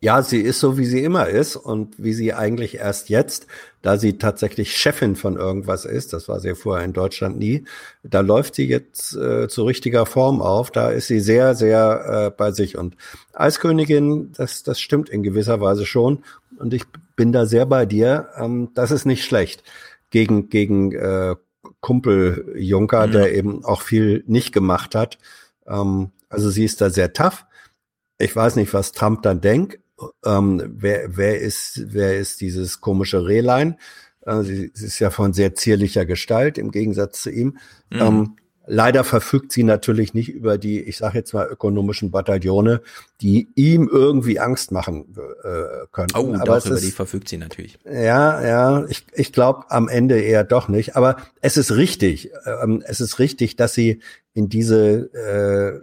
Ja, 0.00 0.22
sie 0.22 0.40
ist 0.40 0.60
so, 0.60 0.76
wie 0.76 0.84
sie 0.84 1.02
immer 1.02 1.26
ist 1.28 1.56
und 1.56 1.94
wie 1.96 2.12
sie 2.12 2.34
eigentlich 2.34 2.76
erst 2.76 3.08
jetzt, 3.08 3.46
da 3.80 3.96
sie 3.96 4.18
tatsächlich 4.18 4.76
Chefin 4.76 5.16
von 5.16 5.36
irgendwas 5.36 5.86
ist, 5.86 6.12
das 6.12 6.28
war 6.28 6.38
sie 6.38 6.54
vorher 6.54 6.84
in 6.84 6.92
Deutschland 6.92 7.38
nie, 7.38 7.64
da 8.02 8.20
läuft 8.20 8.56
sie 8.56 8.66
jetzt 8.68 9.16
äh, 9.16 9.48
zu 9.48 9.64
richtiger 9.64 10.04
Form 10.04 10.42
auf, 10.42 10.70
da 10.70 10.90
ist 10.90 11.06
sie 11.06 11.18
sehr, 11.20 11.54
sehr 11.54 12.26
äh, 12.26 12.30
bei 12.36 12.52
sich 12.52 12.76
und 12.76 12.94
Eiskönigin, 13.32 14.32
das, 14.36 14.62
das 14.62 14.80
stimmt 14.80 15.08
in 15.08 15.22
gewisser 15.22 15.60
Weise 15.62 15.86
schon 15.86 16.24
und 16.58 16.74
ich 16.74 16.84
bin 17.16 17.32
da 17.32 17.46
sehr 17.46 17.64
bei 17.64 17.86
dir, 17.86 18.28
ähm, 18.36 18.68
das 18.74 18.90
ist 18.90 19.06
nicht 19.06 19.24
schlecht 19.24 19.62
gegen, 20.10 20.50
gegen 20.50 20.92
äh, 20.92 21.36
Kumpel 21.80 22.52
Juncker, 22.56 23.06
Mhm. 23.06 23.12
der 23.12 23.34
eben 23.34 23.64
auch 23.64 23.80
viel 23.80 24.24
nicht 24.26 24.52
gemacht 24.52 24.94
hat, 24.94 25.18
ähm, 25.66 26.10
also 26.28 26.50
sie 26.50 26.64
ist 26.64 26.80
da 26.80 26.90
sehr 26.90 27.12
tough. 27.12 27.46
Ich 28.18 28.34
weiß 28.34 28.56
nicht, 28.56 28.74
was 28.74 28.92
Trump 28.92 29.22
dann 29.22 29.40
denkt. 29.40 29.78
Ähm, 30.24 30.62
wer, 30.76 31.16
wer 31.16 31.40
ist, 31.40 31.82
wer 31.86 32.18
ist 32.18 32.40
dieses 32.40 32.80
komische 32.80 33.26
Rehlein? 33.26 33.78
Äh, 34.22 34.42
sie, 34.42 34.70
sie 34.74 34.86
ist 34.86 34.98
ja 34.98 35.10
von 35.10 35.32
sehr 35.32 35.54
zierlicher 35.54 36.04
Gestalt 36.04 36.58
im 36.58 36.70
Gegensatz 36.70 37.22
zu 37.22 37.30
ihm. 37.30 37.58
Mhm. 37.90 38.00
Ähm, 38.00 38.36
leider 38.66 39.04
verfügt 39.04 39.52
sie 39.52 39.62
natürlich 39.62 40.12
nicht 40.12 40.28
über 40.28 40.58
die, 40.58 40.80
ich 40.80 40.98
sage 40.98 41.18
jetzt 41.18 41.32
mal, 41.32 41.46
ökonomischen 41.46 42.10
Bataillone, 42.10 42.82
die 43.20 43.48
ihm 43.54 43.88
irgendwie 43.90 44.38
Angst 44.40 44.72
machen 44.72 45.16
äh, 45.44 45.86
könnten. 45.92 46.16
Oh, 46.16 46.34
Aber 46.34 46.58
doch, 46.58 46.66
über 46.66 46.74
ist, 46.74 46.84
die 46.84 46.90
verfügt 46.90 47.28
sie 47.28 47.38
natürlich. 47.38 47.78
ja, 47.84 48.44
ja, 48.44 48.84
ich, 48.86 49.06
ich 49.14 49.32
glaube 49.32 49.70
am 49.70 49.88
Ende 49.88 50.20
eher 50.20 50.44
doch 50.44 50.68
nicht. 50.68 50.96
Aber 50.96 51.16
es 51.40 51.56
ist 51.56 51.72
richtig. 51.72 52.30
Ähm, 52.44 52.82
es 52.84 53.00
ist 53.00 53.18
richtig, 53.18 53.56
dass 53.56 53.72
sie 53.72 54.00
in 54.34 54.48
diese 54.48 55.10
äh, 55.14 55.80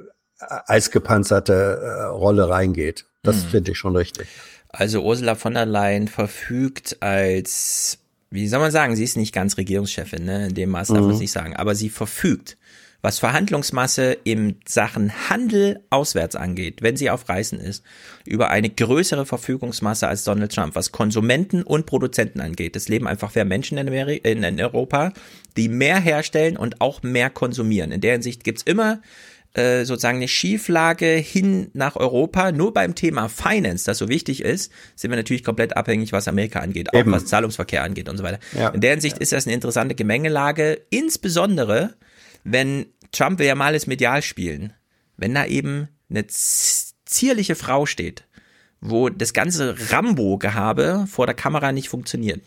eisgepanzerte 0.67 1.53
äh, 1.53 2.03
Rolle 2.05 2.49
reingeht. 2.49 3.05
Das 3.23 3.45
Mhm. 3.45 3.49
finde 3.49 3.71
ich 3.71 3.77
schon 3.77 3.95
richtig. 3.95 4.27
Also 4.69 5.01
Ursula 5.03 5.35
von 5.35 5.53
der 5.53 5.65
Leyen 5.65 6.07
verfügt 6.07 6.97
als, 7.01 7.99
wie 8.31 8.47
soll 8.47 8.59
man 8.59 8.71
sagen, 8.71 8.95
sie 8.95 9.03
ist 9.03 9.17
nicht 9.17 9.33
ganz 9.33 9.57
Regierungschefin, 9.57 10.25
ne? 10.25 10.47
in 10.47 10.53
dem 10.53 10.69
Maß 10.71 10.89
darf 10.89 10.99
man 11.01 11.11
es 11.11 11.15
Mhm. 11.17 11.21
nicht 11.21 11.31
sagen, 11.31 11.55
aber 11.55 11.73
sie 11.75 11.89
verfügt, 11.89 12.57
was 13.01 13.19
Verhandlungsmasse 13.19 14.17
im 14.23 14.55
Sachen 14.65 15.29
Handel 15.29 15.81
auswärts 15.89 16.35
angeht, 16.37 16.81
wenn 16.81 16.95
sie 16.97 17.09
auf 17.09 17.27
Reisen 17.27 17.59
ist, 17.59 17.83
über 18.25 18.49
eine 18.49 18.69
größere 18.69 19.25
Verfügungsmasse 19.25 20.07
als 20.07 20.23
Donald 20.23 20.53
Trump, 20.55 20.75
was 20.75 20.91
Konsumenten 20.93 21.63
und 21.63 21.85
Produzenten 21.85 22.39
angeht. 22.39 22.75
Es 22.77 22.87
leben 22.87 23.05
einfach 23.07 23.35
mehr 23.35 23.43
Menschen 23.45 23.77
in, 23.77 23.87
Ameri 23.89 24.17
in, 24.17 24.41
in 24.43 24.59
Europa, 24.59 25.11
die 25.57 25.67
mehr 25.67 25.99
herstellen 25.99 26.55
und 26.57 26.79
auch 26.81 27.03
mehr 27.03 27.29
konsumieren. 27.29 27.91
In 27.91 27.99
der 28.01 28.13
Hinsicht 28.13 28.43
gibt's 28.45 28.63
immer 28.63 29.01
äh, 29.53 29.85
sozusagen 29.85 30.17
eine 30.17 30.27
Schieflage 30.27 31.07
hin 31.07 31.69
nach 31.73 31.95
Europa. 31.95 32.51
Nur 32.51 32.73
beim 32.73 32.95
Thema 32.95 33.29
Finance, 33.29 33.85
das 33.85 33.99
so 33.99 34.09
wichtig 34.09 34.41
ist, 34.41 34.71
sind 34.95 35.11
wir 35.11 35.17
natürlich 35.17 35.43
komplett 35.43 35.77
abhängig, 35.77 36.11
was 36.11 36.27
Amerika 36.27 36.59
angeht, 36.59 36.89
auch 36.93 36.99
Eben. 36.99 37.11
was 37.11 37.25
Zahlungsverkehr 37.25 37.83
angeht 37.83 38.09
und 38.09 38.17
so 38.17 38.23
weiter. 38.23 38.39
Ja. 38.57 38.69
In 38.69 38.81
der 38.81 38.91
Hinsicht 38.91 39.19
ist 39.19 39.31
das 39.31 39.45
eine 39.45 39.53
interessante 39.53 39.95
Gemengelage, 39.95 40.81
insbesondere 40.89 41.95
wenn 42.43 42.87
Trump 43.11 43.39
will 43.39 43.45
ja 43.45 43.55
mal 43.55 43.75
es 43.75 43.87
medial 43.87 44.21
spielen, 44.21 44.73
wenn 45.17 45.33
da 45.33 45.45
eben 45.45 45.87
eine 46.09 46.25
zierliche 46.27 47.55
Frau 47.55 47.85
steht, 47.85 48.25
wo 48.81 49.09
das 49.09 49.33
ganze 49.33 49.75
Rambo-Gehabe 49.91 51.05
vor 51.07 51.25
der 51.25 51.35
Kamera 51.35 51.71
nicht 51.71 51.89
funktioniert. 51.89 52.41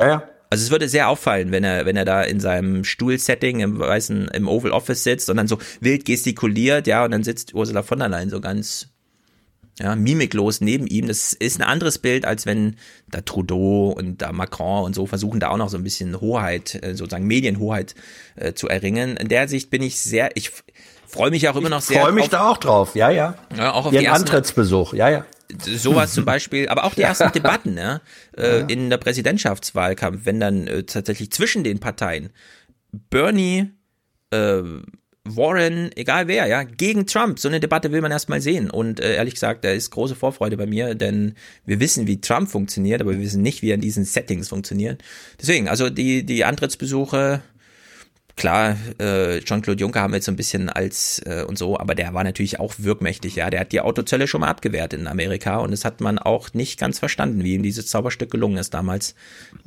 Ja, 0.00 0.08
ja. 0.08 0.28
Also 0.50 0.64
es 0.64 0.70
würde 0.70 0.88
sehr 0.88 1.08
auffallen, 1.08 1.52
wenn 1.52 1.64
er, 1.64 1.84
wenn 1.84 1.96
er 1.96 2.04
da 2.04 2.22
in 2.22 2.40
seinem 2.40 2.84
Stuhlsetting 2.84 3.60
im 3.60 3.78
weißen, 3.78 4.28
im 4.28 4.48
Oval 4.48 4.72
Office 4.72 5.04
sitzt 5.04 5.28
und 5.28 5.36
dann 5.36 5.48
so 5.48 5.58
wild 5.80 6.04
gestikuliert, 6.04 6.86
ja, 6.86 7.04
und 7.04 7.10
dann 7.10 7.22
sitzt 7.22 7.54
Ursula 7.54 7.82
von 7.82 7.98
der 7.98 8.08
Leyen 8.08 8.30
so 8.30 8.40
ganz, 8.40 8.88
ja, 9.78 9.94
mimiklos 9.94 10.60
neben 10.60 10.86
ihm. 10.86 11.06
Das 11.06 11.34
ist 11.34 11.60
ein 11.60 11.62
anderes 11.62 11.98
Bild, 11.98 12.24
als 12.24 12.46
wenn 12.46 12.76
da 13.10 13.20
Trudeau 13.20 13.90
und 13.90 14.22
da 14.22 14.32
Macron 14.32 14.84
und 14.84 14.94
so 14.94 15.06
versuchen, 15.06 15.38
da 15.38 15.50
auch 15.50 15.58
noch 15.58 15.68
so 15.68 15.76
ein 15.76 15.84
bisschen 15.84 16.18
Hoheit, 16.20 16.78
äh, 16.82 16.94
sozusagen 16.94 17.26
Medienhoheit 17.26 17.94
äh, 18.36 18.54
zu 18.54 18.68
erringen. 18.68 19.18
In 19.18 19.28
der 19.28 19.48
Sicht 19.48 19.70
bin 19.70 19.82
ich 19.82 20.00
sehr, 20.00 20.30
ich 20.34 20.50
freue 21.06 21.30
mich 21.30 21.46
auch 21.48 21.56
immer 21.56 21.68
noch 21.68 21.82
sehr. 21.82 22.00
Freue 22.00 22.12
mich 22.12 22.24
auf, 22.24 22.30
da 22.30 22.48
auch 22.50 22.58
drauf. 22.58 22.94
Ja, 22.94 23.10
ja. 23.10 23.34
Ja, 23.56 23.72
auch 23.72 23.86
auf 23.86 23.92
Ihren 23.92 24.06
Antrittsbesuch. 24.06 24.94
Ja, 24.94 25.10
ja. 25.10 25.26
Sowas 25.64 26.12
zum 26.12 26.24
Beispiel, 26.26 26.68
aber 26.68 26.84
auch 26.84 26.94
die 26.94 27.02
ersten 27.02 27.32
Debatten, 27.32 27.76
ja, 27.76 28.00
äh, 28.36 28.60
Ja. 28.60 28.66
in 28.66 28.90
der 28.90 28.98
Präsidentschaftswahlkampf, 28.98 30.20
wenn 30.24 30.40
dann 30.40 30.66
äh, 30.66 30.82
tatsächlich 30.84 31.30
zwischen 31.32 31.64
den 31.64 31.78
Parteien 31.78 32.30
Bernie, 33.10 33.70
äh, 34.30 34.62
Warren, 35.30 35.90
egal 35.94 36.26
wer, 36.26 36.46
ja, 36.46 36.62
gegen 36.62 37.06
Trump, 37.06 37.38
so 37.38 37.48
eine 37.48 37.60
Debatte 37.60 37.92
will 37.92 38.00
man 38.00 38.10
erstmal 38.10 38.40
sehen. 38.40 38.70
Und 38.70 38.98
äh, 38.98 39.14
ehrlich 39.16 39.34
gesagt, 39.34 39.62
da 39.62 39.70
ist 39.70 39.90
große 39.90 40.14
Vorfreude 40.14 40.56
bei 40.56 40.64
mir, 40.64 40.94
denn 40.94 41.34
wir 41.66 41.80
wissen, 41.80 42.06
wie 42.06 42.20
Trump 42.22 42.48
funktioniert, 42.50 43.02
aber 43.02 43.12
wir 43.12 43.20
wissen 43.20 43.42
nicht, 43.42 43.60
wie 43.60 43.70
er 43.70 43.74
in 43.74 43.82
diesen 43.82 44.06
Settings 44.06 44.48
funktioniert. 44.48 45.02
Deswegen, 45.38 45.68
also 45.68 45.90
die, 45.90 46.24
die 46.24 46.46
Antrittsbesuche 46.46 47.42
klar, 48.38 48.76
äh, 48.98 49.40
Jean-Claude 49.40 49.78
Juncker 49.80 50.00
haben 50.00 50.12
wir 50.12 50.16
jetzt 50.16 50.24
so 50.26 50.32
ein 50.32 50.36
bisschen 50.36 50.70
als 50.70 51.20
äh, 51.26 51.44
und 51.46 51.58
so, 51.58 51.78
aber 51.78 51.94
der 51.94 52.14
war 52.14 52.24
natürlich 52.24 52.58
auch 52.58 52.72
wirkmächtig, 52.78 53.36
ja. 53.36 53.50
Der 53.50 53.60
hat 53.60 53.72
die 53.72 53.80
Autozölle 53.82 54.26
schon 54.26 54.40
mal 54.40 54.48
abgewehrt 54.48 54.94
in 54.94 55.06
Amerika 55.06 55.58
und 55.58 55.70
das 55.72 55.84
hat 55.84 56.00
man 56.00 56.18
auch 56.18 56.54
nicht 56.54 56.78
ganz 56.80 56.98
verstanden, 56.98 57.44
wie 57.44 57.54
ihm 57.54 57.62
dieses 57.62 57.88
Zauberstück 57.88 58.30
gelungen 58.30 58.56
ist 58.56 58.72
damals, 58.72 59.14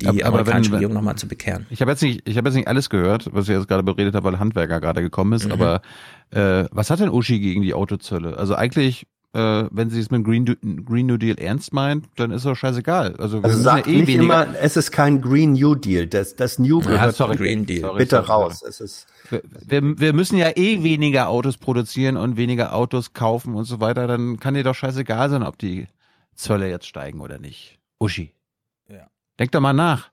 die 0.00 0.06
Aber- 0.08 0.24
amerikanische 0.24 0.70
wenn- 0.70 0.76
Regierung 0.78 0.94
nochmal 0.94 1.16
zu 1.16 1.28
bekehren. 1.28 1.66
Ich 1.70 1.80
habe 1.80 1.92
jetzt 1.92 2.02
nicht, 2.02 2.28
ich 2.28 2.36
habe 2.36 2.48
jetzt 2.48 2.56
nicht 2.56 2.66
alles 2.68 2.90
gehört, 2.90 3.28
was 3.32 3.48
ihr 3.48 3.56
jetzt 3.56 3.68
gerade 3.68 3.82
beredet 3.84 4.14
habt, 4.14 4.24
weil 4.24 4.38
Handwerker 4.38 4.80
gerade 4.80 5.02
gekommen 5.02 5.32
ist. 5.34 5.46
Mhm. 5.46 5.52
Aber 5.52 5.82
äh, 6.30 6.64
was 6.72 6.90
hat 6.90 6.98
denn 7.00 7.10
Uschi 7.10 7.38
gegen 7.38 7.62
die 7.62 7.74
Autozölle? 7.74 8.36
Also 8.38 8.54
eigentlich, 8.56 9.06
äh, 9.34 9.64
wenn 9.70 9.88
sie 9.90 10.00
es 10.00 10.10
mit 10.10 10.18
dem 10.18 10.24
Green, 10.24 10.84
Green 10.84 11.06
New 11.06 11.16
Deal 11.16 11.38
ernst 11.38 11.72
meint, 11.72 12.06
dann 12.16 12.30
ist 12.30 12.44
doch 12.44 12.54
scheißegal. 12.54 13.16
Also, 13.16 13.40
Also 13.40 13.58
sagt 13.58 13.86
ja 13.86 13.92
eh 13.92 13.96
nicht 13.96 14.08
weniger. 14.08 14.22
immer, 14.22 14.58
es 14.60 14.76
ist 14.76 14.90
kein 14.90 15.20
Green 15.22 15.52
New 15.54 15.74
Deal. 15.74 16.06
Das, 16.06 16.36
das 16.36 16.58
New 16.58 16.80
Ja, 16.82 16.88
gehört 16.90 17.16
sorry, 17.16 17.36
Green 17.36 17.64
Deal. 17.64 17.80
sorry, 17.80 17.98
bitte 17.98 18.16
sorry, 18.16 18.26
raus. 18.28 18.58
sorry. 18.60 18.68
Es 18.70 18.80
ist 18.80 19.06
Wir, 19.30 19.42
wir, 19.82 19.98
wir 20.00 20.12
müssen 20.12 20.36
ja 20.36 20.50
eh 20.56 20.82
weniger 20.82 21.28
Autos 21.28 21.56
produzieren 21.56 22.16
und 22.18 22.36
weniger 22.36 22.74
Autos 22.74 23.14
kaufen 23.14 23.54
und 23.54 23.64
so 23.64 23.80
weiter. 23.80 24.06
Dann 24.06 24.38
kann 24.38 24.54
dir 24.54 24.64
doch 24.64 24.74
scheißegal 24.74 25.30
sein, 25.30 25.42
ob 25.42 25.56
die 25.58 25.86
Zölle 26.34 26.68
jetzt 26.68 26.86
steigen 26.86 27.20
oder 27.20 27.38
nicht. 27.38 27.78
Uschi. 27.98 28.32
Ja. 28.88 29.06
Denk 29.38 29.52
doch 29.52 29.60
mal 29.60 29.72
nach. 29.72 30.10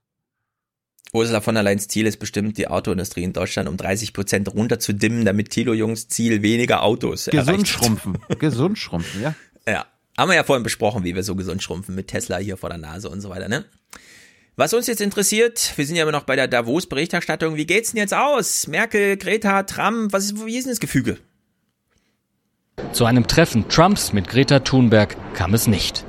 Ursula 1.11 1.41
von 1.41 1.55
der 1.55 1.63
Leyens 1.63 1.87
Ziel 1.87 2.05
ist 2.05 2.17
bestimmt, 2.17 2.57
die 2.57 2.67
Autoindustrie 2.67 3.23
in 3.23 3.33
Deutschland 3.33 3.67
um 3.67 3.77
30 3.77 4.13
Prozent 4.13 4.53
runterzudimmen, 4.53 5.25
damit 5.25 5.49
Thilo 5.49 5.73
Jungs 5.73 6.07
Ziel 6.07 6.43
weniger 6.43 6.83
Autos 6.83 7.25
Gesund 7.25 7.67
schrumpfen. 7.67 8.17
Gesund 8.39 8.77
schrumpfen, 8.77 9.21
ja. 9.21 9.35
Ja, 9.67 9.85
haben 10.17 10.29
wir 10.29 10.35
ja 10.35 10.43
vorhin 10.43 10.63
besprochen, 10.63 11.03
wie 11.03 11.15
wir 11.15 11.23
so 11.23 11.35
gesund 11.35 11.63
schrumpfen 11.63 11.95
mit 11.95 12.07
Tesla 12.07 12.37
hier 12.37 12.57
vor 12.57 12.69
der 12.69 12.77
Nase 12.77 13.09
und 13.09 13.21
so 13.21 13.29
weiter, 13.29 13.47
ne? 13.47 13.65
Was 14.55 14.73
uns 14.73 14.87
jetzt 14.87 14.99
interessiert, 14.99 15.73
wir 15.77 15.85
sind 15.85 15.95
ja 15.95 16.03
immer 16.03 16.11
noch 16.11 16.23
bei 16.23 16.35
der 16.35 16.49
Davos-Berichterstattung. 16.49 17.55
Wie 17.55 17.65
geht's 17.65 17.91
denn 17.91 17.99
jetzt 17.99 18.13
aus? 18.13 18.67
Merkel, 18.67 19.15
Greta, 19.15 19.63
Trump, 19.63 20.11
was 20.11 20.25
ist, 20.25 20.45
wie 20.45 20.57
ist 20.57 20.65
denn 20.65 20.73
das 20.73 20.81
Gefüge? 20.81 21.17
Zu 22.91 23.05
einem 23.05 23.25
Treffen 23.25 23.69
Trumps 23.69 24.11
mit 24.11 24.27
Greta 24.27 24.59
Thunberg 24.59 25.15
kam 25.33 25.53
es 25.53 25.67
nicht. 25.67 26.03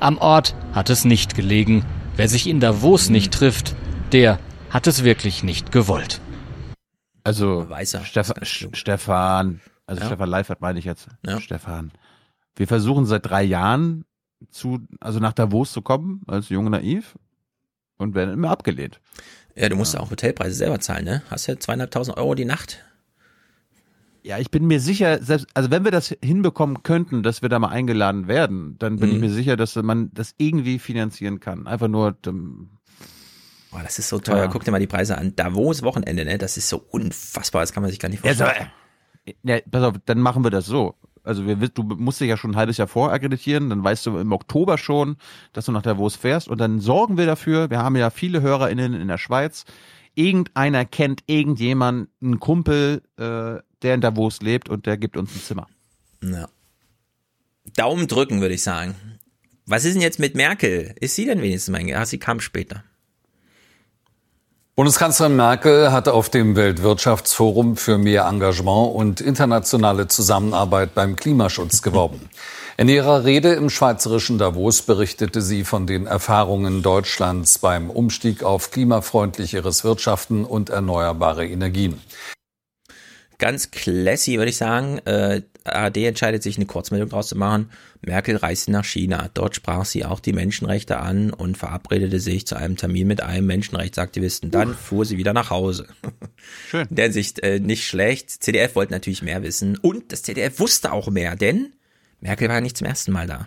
Am 0.00 0.18
Ort 0.18 0.54
hat 0.72 0.88
es 0.88 1.04
nicht 1.04 1.34
gelegen. 1.34 1.84
Wer 2.16 2.28
sich 2.28 2.46
in 2.46 2.60
Davos 2.60 3.10
nicht 3.10 3.32
trifft, 3.32 3.74
der 4.12 4.38
hat 4.70 4.86
es 4.86 5.04
wirklich 5.04 5.42
nicht 5.42 5.72
gewollt. 5.72 6.20
Also 7.24 7.68
Weißer. 7.68 8.04
Stefan, 8.04 8.44
Stefan, 8.44 9.60
also 9.86 10.00
Ja. 10.00 10.06
Stefan 10.06 10.28
Leifert 10.28 10.60
meine 10.60 10.78
ich 10.78 10.84
jetzt. 10.84 11.08
Ja. 11.26 11.40
Stefan. 11.40 11.90
Wir 12.54 12.66
versuchen 12.68 13.04
seit 13.06 13.26
drei 13.28 13.42
Jahren 13.42 14.04
zu, 14.50 14.80
also 15.00 15.18
nach 15.18 15.32
Davos 15.32 15.72
zu 15.72 15.82
kommen, 15.82 16.22
als 16.26 16.48
Junge 16.48 16.70
Naiv 16.70 17.16
und 17.98 18.14
werden 18.14 18.32
immer 18.34 18.50
abgelehnt. 18.50 19.00
Ja, 19.56 19.68
du 19.68 19.76
musst 19.76 19.94
ja 19.94 20.00
auch 20.00 20.10
Hotelpreise 20.10 20.54
selber 20.54 20.78
zahlen, 20.80 21.04
ne? 21.04 21.22
Hast 21.30 21.46
ja 21.46 21.58
zweieinhalbtausend 21.58 22.16
Euro 22.16 22.34
die 22.34 22.44
Nacht. 22.44 22.84
Ja, 24.22 24.38
ich 24.38 24.50
bin 24.50 24.66
mir 24.66 24.80
sicher, 24.80 25.22
selbst, 25.22 25.46
also 25.54 25.70
wenn 25.70 25.84
wir 25.84 25.92
das 25.92 26.14
hinbekommen 26.22 26.82
könnten, 26.82 27.22
dass 27.22 27.42
wir 27.42 27.48
da 27.48 27.58
mal 27.58 27.68
eingeladen 27.68 28.26
werden, 28.28 28.76
dann 28.78 28.96
bin 28.98 29.10
Mhm. 29.10 29.14
ich 29.16 29.20
mir 29.22 29.30
sicher, 29.30 29.56
dass 29.56 29.76
man 29.76 30.10
das 30.12 30.34
irgendwie 30.36 30.78
finanzieren 30.78 31.40
kann. 31.40 31.66
Einfach 31.66 31.88
nur, 31.88 32.16
Boah, 33.70 33.82
das 33.82 33.98
ist 33.98 34.08
so 34.08 34.18
teuer. 34.18 34.44
Ja. 34.44 34.46
Guck 34.46 34.64
dir 34.64 34.70
mal 34.70 34.78
die 34.80 34.86
Preise 34.86 35.18
an. 35.18 35.34
Davos 35.36 35.82
Wochenende, 35.82 36.24
ne? 36.24 36.38
Das 36.38 36.56
ist 36.56 36.68
so 36.68 36.78
unfassbar, 36.90 37.62
das 37.62 37.72
kann 37.72 37.82
man 37.82 37.90
sich 37.90 37.98
gar 38.00 38.08
nicht 38.08 38.24
Ja, 38.24 38.34
vorstellen. 38.34 38.70
so, 39.26 39.32
ja, 39.44 39.58
pass 39.70 39.82
auf, 39.82 39.94
dann 40.04 40.20
machen 40.20 40.44
wir 40.44 40.50
das 40.50 40.66
so. 40.66 40.94
Also 41.24 41.44
wir, 41.46 41.56
du 41.56 41.82
musst 41.82 42.20
dich 42.20 42.28
ja 42.28 42.36
schon 42.36 42.52
ein 42.52 42.56
halbes 42.56 42.76
Jahr 42.76 42.86
vorakkreditieren, 42.86 43.68
dann 43.70 43.82
weißt 43.82 44.06
du 44.06 44.18
im 44.18 44.30
Oktober 44.32 44.78
schon, 44.78 45.16
dass 45.52 45.64
du 45.64 45.72
nach 45.72 45.82
Davos 45.82 46.14
fährst 46.14 46.46
und 46.46 46.58
dann 46.58 46.78
sorgen 46.78 47.18
wir 47.18 47.26
dafür, 47.26 47.68
wir 47.68 47.78
haben 47.78 47.96
ja 47.96 48.10
viele 48.10 48.42
HörerInnen 48.42 48.94
in 48.94 49.08
der 49.08 49.18
Schweiz, 49.18 49.64
irgendeiner 50.14 50.84
kennt 50.84 51.24
irgendjemanden, 51.26 52.08
einen 52.22 52.38
Kumpel, 52.38 53.02
äh, 53.16 53.60
der 53.82 53.94
in 53.94 54.00
Davos 54.00 54.40
lebt 54.40 54.68
und 54.68 54.86
der 54.86 54.96
gibt 54.96 55.16
uns 55.16 55.34
ein 55.34 55.40
Zimmer. 55.42 55.66
Ja. 56.22 56.48
Daumen 57.74 58.06
drücken, 58.06 58.40
würde 58.40 58.54
ich 58.54 58.62
sagen. 58.62 58.94
Was 59.66 59.84
ist 59.84 59.94
denn 59.94 60.02
jetzt 60.02 60.20
mit 60.20 60.36
Merkel? 60.36 60.94
Ist 61.00 61.16
sie 61.16 61.24
denn 61.24 61.42
wenigstens 61.42 61.72
mein 61.72 61.92
Ah, 61.92 62.06
sie 62.06 62.18
kam 62.18 62.38
später. 62.38 62.84
Bundeskanzlerin 64.78 65.36
Merkel 65.36 65.90
hatte 65.90 66.12
auf 66.12 66.28
dem 66.28 66.54
Weltwirtschaftsforum 66.54 67.78
für 67.78 67.96
mehr 67.96 68.26
Engagement 68.26 68.94
und 68.94 69.22
internationale 69.22 70.06
Zusammenarbeit 70.06 70.94
beim 70.94 71.16
Klimaschutz 71.16 71.80
geworben. 71.80 72.28
In 72.76 72.90
ihrer 72.90 73.24
Rede 73.24 73.54
im 73.54 73.70
schweizerischen 73.70 74.36
Davos 74.36 74.82
berichtete 74.82 75.40
sie 75.40 75.64
von 75.64 75.86
den 75.86 76.06
Erfahrungen 76.06 76.82
Deutschlands 76.82 77.58
beim 77.58 77.88
Umstieg 77.88 78.42
auf 78.42 78.70
klimafreundlicheres 78.70 79.82
Wirtschaften 79.82 80.44
und 80.44 80.68
erneuerbare 80.68 81.46
Energien. 81.46 81.98
Ganz 83.38 83.70
classy, 83.70 84.38
würde 84.38 84.50
ich 84.50 84.56
sagen. 84.56 84.98
Äh, 85.04 85.42
ARD 85.64 85.98
entscheidet 85.98 86.42
sich, 86.42 86.56
eine 86.56 86.66
Kurzmeldung 86.66 87.08
draus 87.08 87.28
zu 87.28 87.36
machen. 87.36 87.70
Merkel 88.00 88.36
reiste 88.36 88.70
nach 88.70 88.84
China. 88.84 89.28
Dort 89.34 89.56
sprach 89.56 89.84
sie 89.84 90.04
auch 90.04 90.20
die 90.20 90.32
Menschenrechte 90.32 90.98
an 90.98 91.32
und 91.32 91.58
verabredete 91.58 92.20
sich 92.20 92.46
zu 92.46 92.56
einem 92.56 92.76
Termin 92.76 93.08
mit 93.08 93.22
einem 93.22 93.46
Menschenrechtsaktivisten. 93.46 94.50
Dann 94.50 94.74
fuhr 94.74 95.04
sie 95.04 95.18
wieder 95.18 95.32
nach 95.32 95.50
Hause. 95.50 95.88
Schön. 96.70 96.86
In 96.88 96.96
der 96.96 97.12
Sicht 97.12 97.40
äh, 97.40 97.58
nicht 97.60 97.86
schlecht. 97.86 98.30
CDF 98.30 98.74
wollte 98.74 98.92
natürlich 98.92 99.22
mehr 99.22 99.42
wissen. 99.42 99.76
Und 99.76 100.12
das 100.12 100.22
ZDF 100.22 100.60
wusste 100.60 100.92
auch 100.92 101.08
mehr, 101.08 101.36
denn 101.36 101.72
Merkel 102.20 102.48
war 102.48 102.56
ja 102.56 102.60
nicht 102.60 102.76
zum 102.76 102.86
ersten 102.86 103.12
Mal 103.12 103.26
da. 103.26 103.46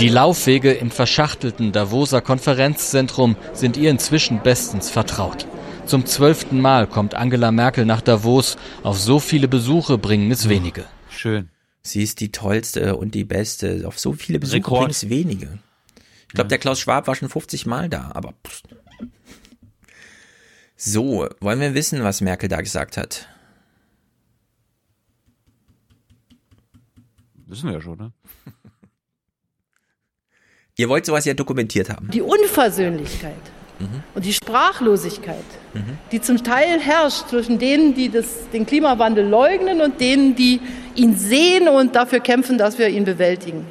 Die 0.00 0.08
Laufwege 0.08 0.72
im 0.72 0.90
verschachtelten 0.90 1.72
Davoser 1.72 2.20
Konferenzzentrum 2.20 3.36
sind 3.54 3.78
ihr 3.78 3.90
inzwischen 3.90 4.42
bestens 4.42 4.90
vertraut. 4.90 5.46
Zum 5.86 6.04
zwölften 6.04 6.60
Mal 6.60 6.88
kommt 6.88 7.14
Angela 7.14 7.52
Merkel 7.52 7.86
nach 7.86 8.00
Davos. 8.00 8.56
Auf 8.82 8.98
so 8.98 9.20
viele 9.20 9.46
Besuche 9.46 9.98
bringen 9.98 10.32
es 10.32 10.48
wenige. 10.48 10.84
Schön. 11.08 11.48
Sie 11.80 12.02
ist 12.02 12.18
die 12.18 12.32
tollste 12.32 12.96
und 12.96 13.14
die 13.14 13.24
beste. 13.24 13.86
Auf 13.86 13.96
so 13.96 14.12
viele 14.12 14.40
Besuche 14.40 14.56
Rekord. 14.56 14.80
bringen 14.80 14.90
es 14.90 15.08
wenige. 15.08 15.58
Ich 16.26 16.34
glaube, 16.34 16.48
der 16.48 16.58
Klaus 16.58 16.80
Schwab 16.80 17.06
war 17.06 17.14
schon 17.14 17.28
50 17.28 17.66
Mal 17.66 17.88
da, 17.88 18.10
aber 18.14 18.34
pst. 18.42 18.64
So, 20.74 21.28
wollen 21.40 21.60
wir 21.60 21.74
wissen, 21.74 22.02
was 22.02 22.20
Merkel 22.20 22.48
da 22.48 22.60
gesagt 22.60 22.96
hat? 22.96 23.28
Wissen 27.46 27.68
wir 27.68 27.74
ja 27.74 27.80
schon, 27.80 27.96
ne? 27.96 28.12
Ihr 30.76 30.88
wollt 30.88 31.06
sowas 31.06 31.24
ja 31.24 31.34
dokumentiert 31.34 31.90
haben. 31.90 32.10
Die 32.10 32.22
Unversöhnlichkeit 32.22 33.55
und 34.14 34.24
die 34.24 34.32
Sprachlosigkeit, 34.32 35.44
die 36.10 36.20
zum 36.20 36.42
Teil 36.42 36.80
herrscht 36.80 37.28
zwischen 37.28 37.58
denen, 37.58 37.94
die 37.94 38.08
das, 38.08 38.48
den 38.50 38.64
Klimawandel 38.64 39.28
leugnen 39.28 39.82
und 39.82 40.00
denen, 40.00 40.34
die 40.34 40.60
ihn 40.94 41.14
sehen 41.14 41.68
und 41.68 41.94
dafür 41.94 42.20
kämpfen, 42.20 42.56
dass 42.56 42.78
wir 42.78 42.88
ihn 42.88 43.04
bewältigen. 43.04 43.66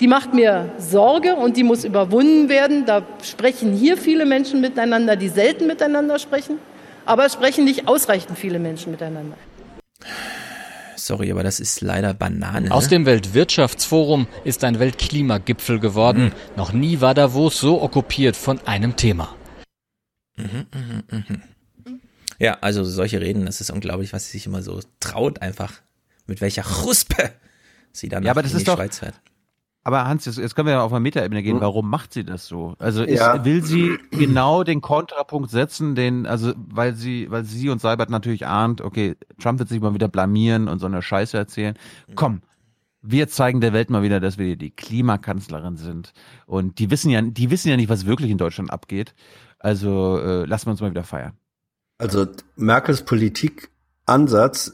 Die 0.00 0.06
macht 0.06 0.32
mir 0.32 0.72
Sorge 0.78 1.36
und 1.36 1.58
die 1.58 1.62
muss 1.62 1.84
überwunden 1.84 2.48
werden. 2.48 2.86
Da 2.86 3.02
sprechen 3.22 3.74
hier 3.74 3.98
viele 3.98 4.24
Menschen 4.24 4.62
miteinander, 4.62 5.14
die 5.16 5.28
selten 5.28 5.66
miteinander 5.66 6.18
sprechen, 6.18 6.58
aber 7.04 7.26
es 7.26 7.34
sprechen 7.34 7.64
nicht 7.64 7.86
ausreichend 7.86 8.38
viele 8.38 8.58
Menschen 8.58 8.92
miteinander. 8.92 9.36
Sorry, 11.10 11.32
aber 11.32 11.42
das 11.42 11.58
ist 11.58 11.80
leider 11.80 12.14
Banane. 12.14 12.70
Aus 12.70 12.86
dem 12.86 13.04
Weltwirtschaftsforum 13.04 14.28
ist 14.44 14.62
ein 14.62 14.78
Weltklimagipfel 14.78 15.80
geworden. 15.80 16.26
Mhm. 16.26 16.32
Noch 16.56 16.72
nie 16.72 17.00
war 17.00 17.14
Davos 17.14 17.58
so 17.58 17.82
okkupiert 17.82 18.36
von 18.36 18.60
einem 18.64 18.94
Thema. 18.94 19.34
Mhm, 20.36 20.66
mhm, 20.72 21.02
mhm. 21.10 21.42
Ja, 22.38 22.58
also 22.60 22.84
solche 22.84 23.20
Reden, 23.20 23.44
das 23.44 23.60
ist 23.60 23.70
unglaublich, 23.70 24.12
was 24.12 24.26
sie 24.26 24.38
sich 24.38 24.46
immer 24.46 24.62
so 24.62 24.78
traut, 25.00 25.42
einfach 25.42 25.72
mit 26.28 26.40
welcher 26.40 26.62
Chuspe 26.62 27.32
sie 27.92 28.08
dann 28.08 28.22
Ja, 28.22 28.30
aber 28.30 28.42
in 28.42 28.44
das 28.44 28.52
die 28.52 28.58
ist 28.58 28.68
doch- 28.68 28.76
Schweiz 28.76 29.00
fährt. 29.00 29.14
Aber 29.82 30.06
Hans, 30.06 30.26
jetzt, 30.26 30.54
können 30.54 30.66
wir 30.66 30.74
ja 30.74 30.82
auf 30.82 30.92
eine 30.92 31.00
Metaebene 31.00 31.42
gehen. 31.42 31.60
Warum 31.60 31.88
macht 31.88 32.12
sie 32.12 32.24
das 32.24 32.46
so? 32.46 32.74
Also 32.78 33.02
ist, 33.02 33.18
Ja. 33.18 33.44
will 33.44 33.62
sie 33.64 33.98
genau 34.10 34.62
den 34.62 34.82
Kontrapunkt 34.82 35.50
setzen, 35.50 35.94
den, 35.94 36.26
also 36.26 36.52
weil 36.56 36.94
sie, 36.94 37.30
weil 37.30 37.44
sie 37.44 37.70
und 37.70 37.80
Seibert 37.80 38.10
natürlich 38.10 38.46
ahnt, 38.46 38.82
okay, 38.82 39.16
Trump 39.40 39.58
wird 39.58 39.70
sich 39.70 39.80
mal 39.80 39.94
wieder 39.94 40.08
blamieren 40.08 40.68
und 40.68 40.80
so 40.80 40.86
eine 40.86 41.00
Scheiße 41.00 41.36
erzählen. 41.36 41.76
Komm, 42.14 42.42
wir 43.00 43.28
zeigen 43.28 43.62
der 43.62 43.72
Welt 43.72 43.88
mal 43.88 44.02
wieder, 44.02 44.20
dass 44.20 44.36
wir 44.36 44.56
die 44.56 44.70
Klimakanzlerin 44.70 45.76
sind. 45.76 46.12
Und 46.44 46.78
die 46.78 46.90
wissen 46.90 47.10
ja, 47.10 47.22
die 47.22 47.50
wissen 47.50 47.70
ja 47.70 47.76
nicht, 47.76 47.88
was 47.88 48.04
wirklich 48.04 48.30
in 48.30 48.38
Deutschland 48.38 48.70
abgeht. 48.70 49.14
Also 49.58 50.18
äh, 50.18 50.44
lassen 50.44 50.66
wir 50.66 50.72
uns 50.72 50.82
mal 50.82 50.90
wieder 50.90 51.04
feiern. 51.04 51.32
Also 51.96 52.26
Merkels 52.56 53.02
Politikansatz 53.04 54.72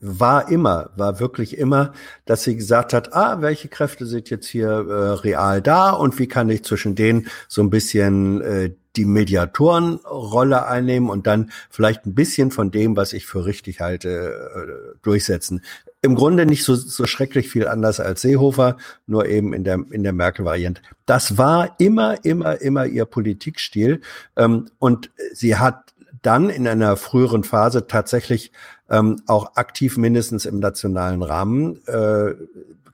war 0.00 0.50
immer, 0.50 0.90
war 0.96 1.20
wirklich 1.20 1.56
immer, 1.56 1.92
dass 2.26 2.44
sie 2.44 2.56
gesagt 2.56 2.92
hat, 2.92 3.14
ah, 3.14 3.40
welche 3.40 3.68
Kräfte 3.68 4.06
sind 4.06 4.28
jetzt 4.28 4.46
hier 4.46 4.68
äh, 4.68 5.12
real 5.20 5.62
da 5.62 5.90
und 5.90 6.18
wie 6.18 6.28
kann 6.28 6.50
ich 6.50 6.64
zwischen 6.64 6.94
denen 6.94 7.28
so 7.48 7.62
ein 7.62 7.70
bisschen 7.70 8.42
äh, 8.42 8.72
die 8.96 9.04
Mediatorenrolle 9.04 10.66
einnehmen 10.66 11.10
und 11.10 11.26
dann 11.26 11.50
vielleicht 11.70 12.06
ein 12.06 12.14
bisschen 12.14 12.50
von 12.50 12.70
dem, 12.70 12.96
was 12.96 13.12
ich 13.12 13.26
für 13.26 13.44
richtig 13.46 13.80
halte, 13.80 14.08
äh, 14.08 14.98
durchsetzen. 15.02 15.62
Im 16.02 16.14
Grunde 16.14 16.46
nicht 16.46 16.64
so, 16.64 16.74
so 16.74 17.06
schrecklich 17.06 17.48
viel 17.48 17.66
anders 17.66 18.00
als 18.00 18.22
Seehofer, 18.22 18.76
nur 19.06 19.26
eben 19.26 19.52
in 19.52 19.64
der, 19.64 19.80
in 19.90 20.02
der 20.02 20.12
Merkel-Variante. 20.12 20.82
Das 21.04 21.36
war 21.36 21.74
immer, 21.78 22.24
immer, 22.24 22.60
immer 22.60 22.86
ihr 22.86 23.06
Politikstil. 23.06 24.00
Ähm, 24.36 24.68
und 24.78 25.10
sie 25.32 25.56
hat 25.56 25.94
dann 26.22 26.50
in 26.50 26.66
einer 26.66 26.96
früheren 26.96 27.44
Phase 27.44 27.86
tatsächlich 27.86 28.52
ähm, 28.88 29.22
auch 29.26 29.56
aktiv 29.56 29.96
mindestens 29.96 30.46
im 30.46 30.60
nationalen 30.60 31.22
Rahmen 31.22 31.84
äh, 31.86 32.34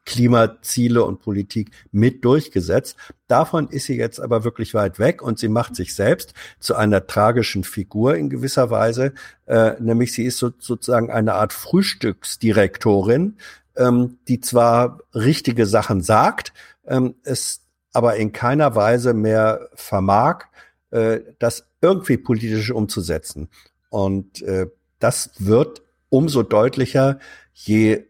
Klimaziele 0.04 1.04
und 1.04 1.20
Politik 1.20 1.70
mit 1.92 2.24
durchgesetzt. 2.24 2.96
Davon 3.28 3.68
ist 3.68 3.86
sie 3.86 3.96
jetzt 3.96 4.20
aber 4.20 4.44
wirklich 4.44 4.74
weit 4.74 4.98
weg 4.98 5.22
und 5.22 5.38
sie 5.38 5.48
macht 5.48 5.76
sich 5.76 5.94
selbst 5.94 6.34
zu 6.58 6.74
einer 6.74 7.06
tragischen 7.06 7.62
Figur 7.64 8.16
in 8.16 8.28
gewisser 8.28 8.70
Weise, 8.70 9.12
äh, 9.46 9.80
nämlich 9.80 10.12
sie 10.12 10.24
ist 10.24 10.38
so, 10.38 10.50
sozusagen 10.58 11.10
eine 11.10 11.34
Art 11.34 11.52
Frühstücksdirektorin, 11.52 13.36
ähm, 13.76 14.18
die 14.28 14.40
zwar 14.40 14.98
richtige 15.14 15.66
Sachen 15.66 16.02
sagt, 16.02 16.52
ähm, 16.86 17.14
es 17.22 17.60
aber 17.92 18.16
in 18.16 18.32
keiner 18.32 18.74
Weise 18.74 19.14
mehr 19.14 19.68
vermag, 19.74 20.46
äh, 20.90 21.20
das 21.38 21.64
irgendwie 21.82 22.16
politisch 22.16 22.70
umzusetzen. 22.70 23.48
Und 23.90 24.40
äh, 24.42 24.68
das 24.98 25.32
wird 25.38 25.82
umso 26.08 26.42
deutlicher, 26.42 27.18
je 27.52 28.04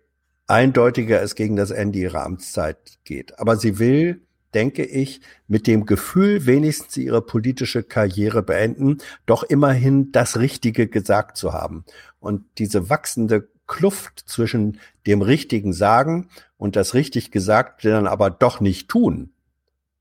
eindeutiger 0.47 1.23
es 1.23 1.35
gegen 1.35 1.57
das 1.57 1.71
Ende 1.71 1.99
ihrer 1.99 2.25
Amtszeit 2.25 2.99
geht. 3.05 3.39
Aber 3.39 3.57
sie 3.57 3.79
will, 3.79 4.23
denke 4.55 4.85
ich, 4.85 5.23
mit 5.49 5.67
dem 5.67 5.87
Gefühl, 5.87 6.47
wenigstens 6.47 6.97
ihre 6.99 7.23
politische 7.23 7.83
Karriere 7.83 8.43
beenden, 8.43 8.99
doch 9.25 9.43
immerhin 9.43 10.13
das 10.13 10.39
Richtige 10.39 10.89
gesagt 10.89 11.37
zu 11.37 11.53
haben. 11.53 11.85
Und 12.21 12.45
diese 12.59 12.91
wachsende 12.91 13.49
Kluft 13.67 14.25
zwischen 14.27 14.79
dem 15.07 15.23
richtigen 15.23 15.73
Sagen 15.73 16.29
und 16.59 16.77
das 16.77 16.93
richtig 16.93 17.31
Gesagte 17.31 17.91
dann 17.91 18.07
aber 18.07 18.29
doch 18.29 18.61
nicht 18.61 18.89
tun 18.89 19.33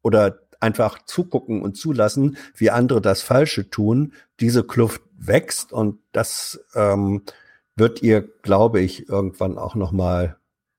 oder 0.01 0.40
einfach 0.61 1.03
zugucken 1.05 1.61
und 1.61 1.75
zulassen, 1.75 2.37
wie 2.55 2.69
andere 2.69 3.01
das 3.01 3.21
Falsche 3.21 3.69
tun, 3.69 4.13
diese 4.39 4.63
Kluft 4.63 5.01
wächst 5.17 5.73
und 5.73 5.99
das 6.11 6.63
ähm, 6.75 7.23
wird 7.75 8.01
ihr, 8.01 8.21
glaube 8.41 8.81
ich, 8.81 9.09
irgendwann 9.09 9.57
auch 9.57 9.75
noch 9.75 9.91
mal 9.91 10.37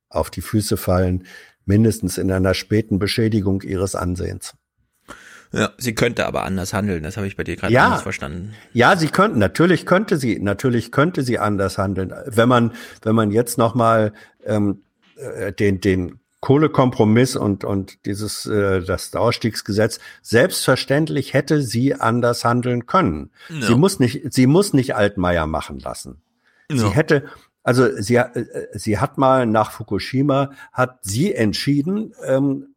auf 0.08 0.30
die 0.30 0.42
Füße 0.42 0.76
fallen, 0.76 1.26
mindestens 1.64 2.18
in 2.18 2.30
einer 2.30 2.54
späten 2.54 2.98
Beschädigung 2.98 3.62
ihres 3.62 3.94
Ansehens. 3.94 4.54
Ja, 5.52 5.70
sie 5.76 5.94
könnte 5.94 6.26
aber 6.26 6.44
anders 6.44 6.72
handeln. 6.72 7.02
Das 7.02 7.18
habe 7.18 7.26
ich 7.26 7.36
bei 7.36 7.44
dir 7.44 7.56
gerade 7.56 7.72
ja, 7.72 7.90
nicht 7.90 8.02
verstanden. 8.02 8.54
Ja, 8.72 8.96
sie 8.96 9.08
könnten. 9.08 9.38
Natürlich 9.38 9.84
könnte 9.84 10.16
sie. 10.16 10.38
Natürlich 10.38 10.92
könnte 10.92 11.22
sie 11.22 11.38
anders 11.38 11.76
handeln. 11.76 12.12
Wenn 12.26 12.48
man, 12.48 12.72
wenn 13.02 13.14
man 13.14 13.30
jetzt 13.30 13.58
noch 13.58 13.74
mal 13.74 14.14
ähm, 14.46 14.82
äh, 15.16 15.52
den 15.52 15.80
den 15.80 16.21
Kohlekompromiss 16.42 17.36
und 17.36 17.64
und 17.64 18.04
dieses 18.04 18.46
äh, 18.46 18.82
das 18.82 19.14
Ausstiegsgesetz 19.14 20.00
selbstverständlich 20.22 21.32
hätte 21.32 21.62
sie 21.62 21.94
anders 21.94 22.44
handeln 22.44 22.86
können. 22.86 23.30
Ja. 23.48 23.68
Sie 23.68 23.74
muss 23.76 24.00
nicht. 24.00 24.32
Sie 24.34 24.46
muss 24.46 24.72
nicht 24.72 24.96
Altmaier 24.96 25.46
machen 25.46 25.78
lassen. 25.78 26.20
Ja. 26.68 26.78
Sie 26.78 26.88
hätte 26.90 27.24
also 27.62 27.88
sie, 27.96 28.16
äh, 28.16 28.66
sie 28.72 28.98
hat 28.98 29.18
mal 29.18 29.46
nach 29.46 29.70
Fukushima, 29.70 30.50
hat 30.72 30.98
sie 31.02 31.32
entschieden, 31.32 32.12
ähm, 32.24 32.74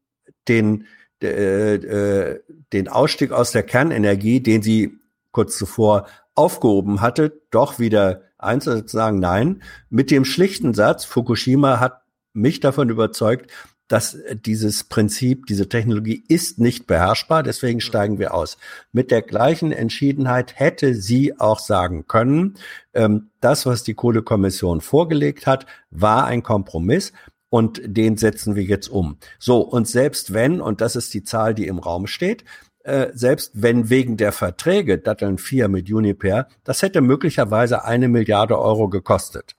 den, 0.47 0.85
äh, 1.23 1.75
äh, 1.75 2.43
den 2.71 2.87
Ausstieg 2.87 3.31
aus 3.31 3.51
der 3.51 3.63
Kernenergie, 3.63 4.41
den 4.41 4.61
sie 4.61 4.99
kurz 5.31 5.57
zuvor 5.57 6.07
aufgehoben 6.35 7.01
hatte, 7.01 7.41
doch 7.49 7.79
wieder 7.79 8.21
einzusetzen, 8.37 9.19
nein, 9.19 9.63
mit 9.89 10.11
dem 10.11 10.23
schlichten 10.23 10.75
Satz, 10.75 11.03
Fukushima 11.03 11.79
hat 11.79 12.04
mich 12.35 12.59
davon 12.59 12.89
überzeugt, 12.89 13.51
dass 13.87 14.17
dieses 14.33 14.85
Prinzip, 14.85 15.45
diese 15.45 15.69
Technologie 15.69 16.23
ist 16.27 16.59
nicht 16.59 16.87
beherrschbar, 16.87 17.43
deswegen 17.43 17.81
steigen 17.81 18.17
wir 18.17 18.33
aus. 18.33 18.57
Mit 18.91 19.11
der 19.11 19.21
gleichen 19.21 19.71
Entschiedenheit 19.71 20.57
hätte 20.57 20.95
sie 20.95 21.39
auch 21.39 21.59
sagen 21.59 22.07
können, 22.07 22.55
ähm, 22.93 23.29
das, 23.41 23.65
was 23.65 23.83
die 23.83 23.93
Kohlekommission 23.93 24.81
vorgelegt 24.81 25.45
hat, 25.45 25.67
war 25.91 26.25
ein 26.25 26.41
Kompromiss 26.41 27.13
und 27.49 27.79
den 27.85 28.17
setzen 28.17 28.55
wir 28.55 28.63
jetzt 28.63 28.87
um. 28.87 29.17
So, 29.37 29.61
und 29.61 29.87
selbst 29.87 30.33
wenn, 30.33 30.61
und 30.61 30.81
das 30.81 30.95
ist 30.95 31.13
die 31.13 31.23
Zahl, 31.23 31.53
die 31.53 31.67
im 31.67 31.77
Raum 31.77 32.07
steht, 32.07 32.43
äh, 32.83 33.11
selbst 33.13 33.51
wenn 33.53 33.89
wegen 33.89 34.17
der 34.17 34.31
Verträge 34.31 34.97
Datteln 34.97 35.37
4 35.37 35.67
mit 35.67 35.91
Uniper, 35.91 36.47
das 36.63 36.81
hätte 36.81 37.01
möglicherweise 37.01 37.83
eine 37.83 38.07
Milliarde 38.07 38.59
Euro 38.59 38.89
gekostet. 38.89 39.55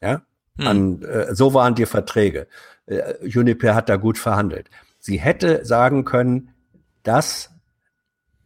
Ja, 0.00 0.22
hm. 0.58 0.66
An, 0.66 1.02
äh, 1.02 1.34
so 1.34 1.54
waren 1.54 1.74
die 1.74 1.86
Verträge. 1.86 2.46
Äh, 2.86 3.14
Uniper 3.22 3.74
hat 3.74 3.88
da 3.88 3.96
gut 3.96 4.18
verhandelt. 4.18 4.68
Sie 4.98 5.18
hätte 5.18 5.64
sagen 5.64 6.04
können, 6.04 6.50
das 7.02 7.50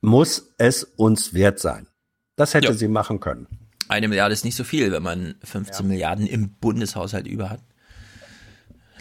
muss 0.00 0.54
es 0.58 0.84
uns 0.84 1.34
wert 1.34 1.58
sein. 1.58 1.88
Das 2.36 2.54
hätte 2.54 2.68
ja. 2.68 2.72
sie 2.74 2.88
machen 2.88 3.20
können. 3.20 3.46
Eine 3.88 4.08
Milliarde 4.08 4.32
ist 4.32 4.44
nicht 4.44 4.56
so 4.56 4.64
viel, 4.64 4.92
wenn 4.92 5.02
man 5.02 5.34
15 5.44 5.84
ja. 5.84 5.88
Milliarden 5.88 6.26
im 6.26 6.54
Bundeshaushalt 6.54 7.26
über 7.26 7.50
hat. 7.50 7.60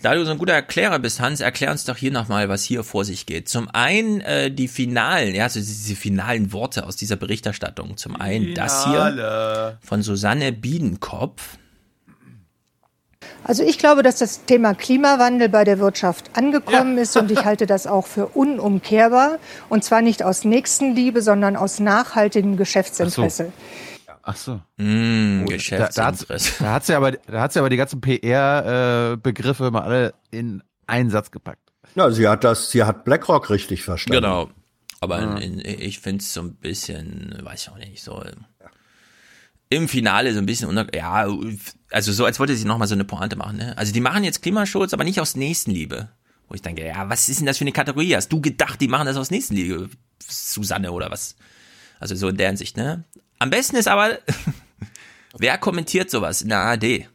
Da 0.01 0.15
du 0.15 0.25
so 0.25 0.31
ein 0.31 0.39
guter 0.39 0.53
Erklärer 0.53 0.97
bist, 0.97 1.19
Hans, 1.19 1.41
erklär 1.41 1.71
uns 1.71 1.85
doch 1.85 1.95
hier 1.95 2.11
nochmal, 2.11 2.49
was 2.49 2.63
hier 2.63 2.83
vor 2.83 3.05
sich 3.05 3.27
geht. 3.27 3.47
Zum 3.47 3.69
einen 3.69 4.21
äh, 4.21 4.49
die 4.49 4.67
finalen, 4.67 5.35
ja, 5.35 5.43
also 5.43 5.59
diese 5.59 5.95
finalen 5.95 6.51
Worte 6.53 6.87
aus 6.87 6.95
dieser 6.95 7.17
Berichterstattung. 7.17 7.97
Zum 7.97 8.15
einen 8.15 8.47
Finale. 8.47 8.55
das 8.55 8.85
hier 8.85 9.79
von 9.81 10.01
Susanne 10.01 10.51
Biedenkopf. 10.51 11.57
Also 13.43 13.63
ich 13.63 13.77
glaube, 13.77 14.03
dass 14.03 14.17
das 14.17 14.45
Thema 14.45 14.73
Klimawandel 14.73 15.49
bei 15.49 15.63
der 15.63 15.79
Wirtschaft 15.79 16.31
angekommen 16.33 16.97
ja. 16.97 17.03
ist 17.03 17.17
und 17.17 17.31
ich 17.31 17.43
halte 17.43 17.65
das 17.65 17.87
auch 17.87 18.05
für 18.07 18.27
unumkehrbar. 18.27 19.39
Und 19.69 19.83
zwar 19.83 20.01
nicht 20.01 20.23
aus 20.23 20.43
Nächstenliebe, 20.43 21.21
sondern 21.21 21.55
aus 21.55 21.79
nachhaltigem 21.79 22.57
Geschäftsinteresse. 22.57 23.51
Ach 24.23 24.35
so. 24.35 24.61
Mm, 24.77 25.45
Geschäftsinteresse. 25.45 26.53
Da, 26.59 26.65
da 26.65 26.73
hat 26.73 26.85
sie 26.85 26.93
aber, 26.93 27.11
da 27.11 27.41
hat 27.41 27.53
sie 27.53 27.59
aber 27.59 27.69
die 27.69 27.77
ganzen 27.77 28.01
PR-Begriffe 28.01 29.67
äh, 29.67 29.71
mal 29.71 29.81
alle 29.81 30.13
in 30.29 30.63
einen 30.85 31.09
Satz 31.09 31.31
gepackt. 31.31 31.71
Ja, 31.95 32.11
sie 32.11 32.27
hat 32.27 32.43
das, 32.43 32.71
sie 32.71 32.83
hat 32.83 33.03
BlackRock 33.03 33.49
richtig 33.49 33.83
verstanden. 33.83 34.21
Genau. 34.21 34.49
Aber 34.99 35.19
ja. 35.19 35.37
in, 35.37 35.59
in, 35.59 35.81
ich 35.81 35.99
finde 35.99 36.21
es 36.21 36.33
so 36.33 36.41
ein 36.41 36.55
bisschen, 36.55 37.39
weiß 37.41 37.63
ich 37.63 37.69
auch 37.69 37.77
nicht, 37.77 38.03
so 38.03 38.23
im 39.69 39.87
Finale 39.87 40.33
so 40.33 40.39
ein 40.39 40.45
bisschen 40.45 40.69
unter, 40.69 40.93
ja, 40.95 41.27
also 41.91 42.11
so, 42.11 42.25
als 42.25 42.39
wollte 42.39 42.55
sie 42.55 42.65
nochmal 42.65 42.87
so 42.87 42.95
eine 42.95 43.05
Pointe 43.05 43.35
machen, 43.35 43.57
ne? 43.57 43.77
Also 43.77 43.91
die 43.91 44.01
machen 44.01 44.23
jetzt 44.23 44.41
Klimaschutz, 44.41 44.93
aber 44.93 45.03
nicht 45.03 45.19
aus 45.19 45.35
Nächstenliebe. 45.35 46.09
Wo 46.47 46.55
ich 46.55 46.61
denke, 46.61 46.85
ja, 46.85 47.09
was 47.09 47.29
ist 47.29 47.39
denn 47.39 47.45
das 47.45 47.57
für 47.57 47.63
eine 47.63 47.71
Kategorie? 47.71 48.15
Hast 48.15 48.29
du 48.29 48.41
gedacht, 48.41 48.81
die 48.81 48.87
machen 48.87 49.05
das 49.05 49.17
aus 49.17 49.31
Nächstenliebe? 49.31 49.89
Susanne 50.19 50.91
oder 50.91 51.11
was? 51.11 51.35
Also 51.99 52.15
so 52.15 52.29
in 52.29 52.37
der 52.37 52.47
Hinsicht, 52.47 52.77
ne? 52.77 53.03
Am 53.39 53.49
besten 53.49 53.75
ist 53.75 53.87
aber, 53.87 54.19
wer 55.37 55.57
kommentiert 55.57 56.09
sowas 56.09 56.41
in 56.41 56.49
der 56.49 56.59
ARD? 56.59 57.07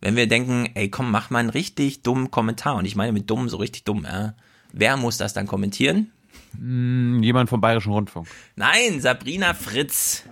Wenn 0.00 0.16
wir 0.16 0.26
denken, 0.26 0.68
ey, 0.74 0.90
komm, 0.90 1.10
mach 1.10 1.30
mal 1.30 1.38
einen 1.38 1.50
richtig 1.50 2.02
dummen 2.02 2.30
Kommentar. 2.30 2.76
Und 2.76 2.84
ich 2.84 2.96
meine 2.96 3.12
mit 3.12 3.30
dumm 3.30 3.48
so 3.48 3.56
richtig 3.56 3.84
dumm, 3.84 4.04
ja. 4.04 4.34
Wer 4.72 4.96
muss 4.96 5.16
das 5.16 5.32
dann 5.32 5.46
kommentieren? 5.46 6.10
Hm, 6.58 7.22
jemand 7.22 7.48
vom 7.48 7.60
Bayerischen 7.60 7.92
Rundfunk. 7.92 8.28
Nein, 8.56 9.00
Sabrina 9.00 9.54
Fritz. 9.54 10.24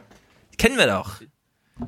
Kennen 0.59 0.77
wir 0.77 0.87
doch. 0.87 1.21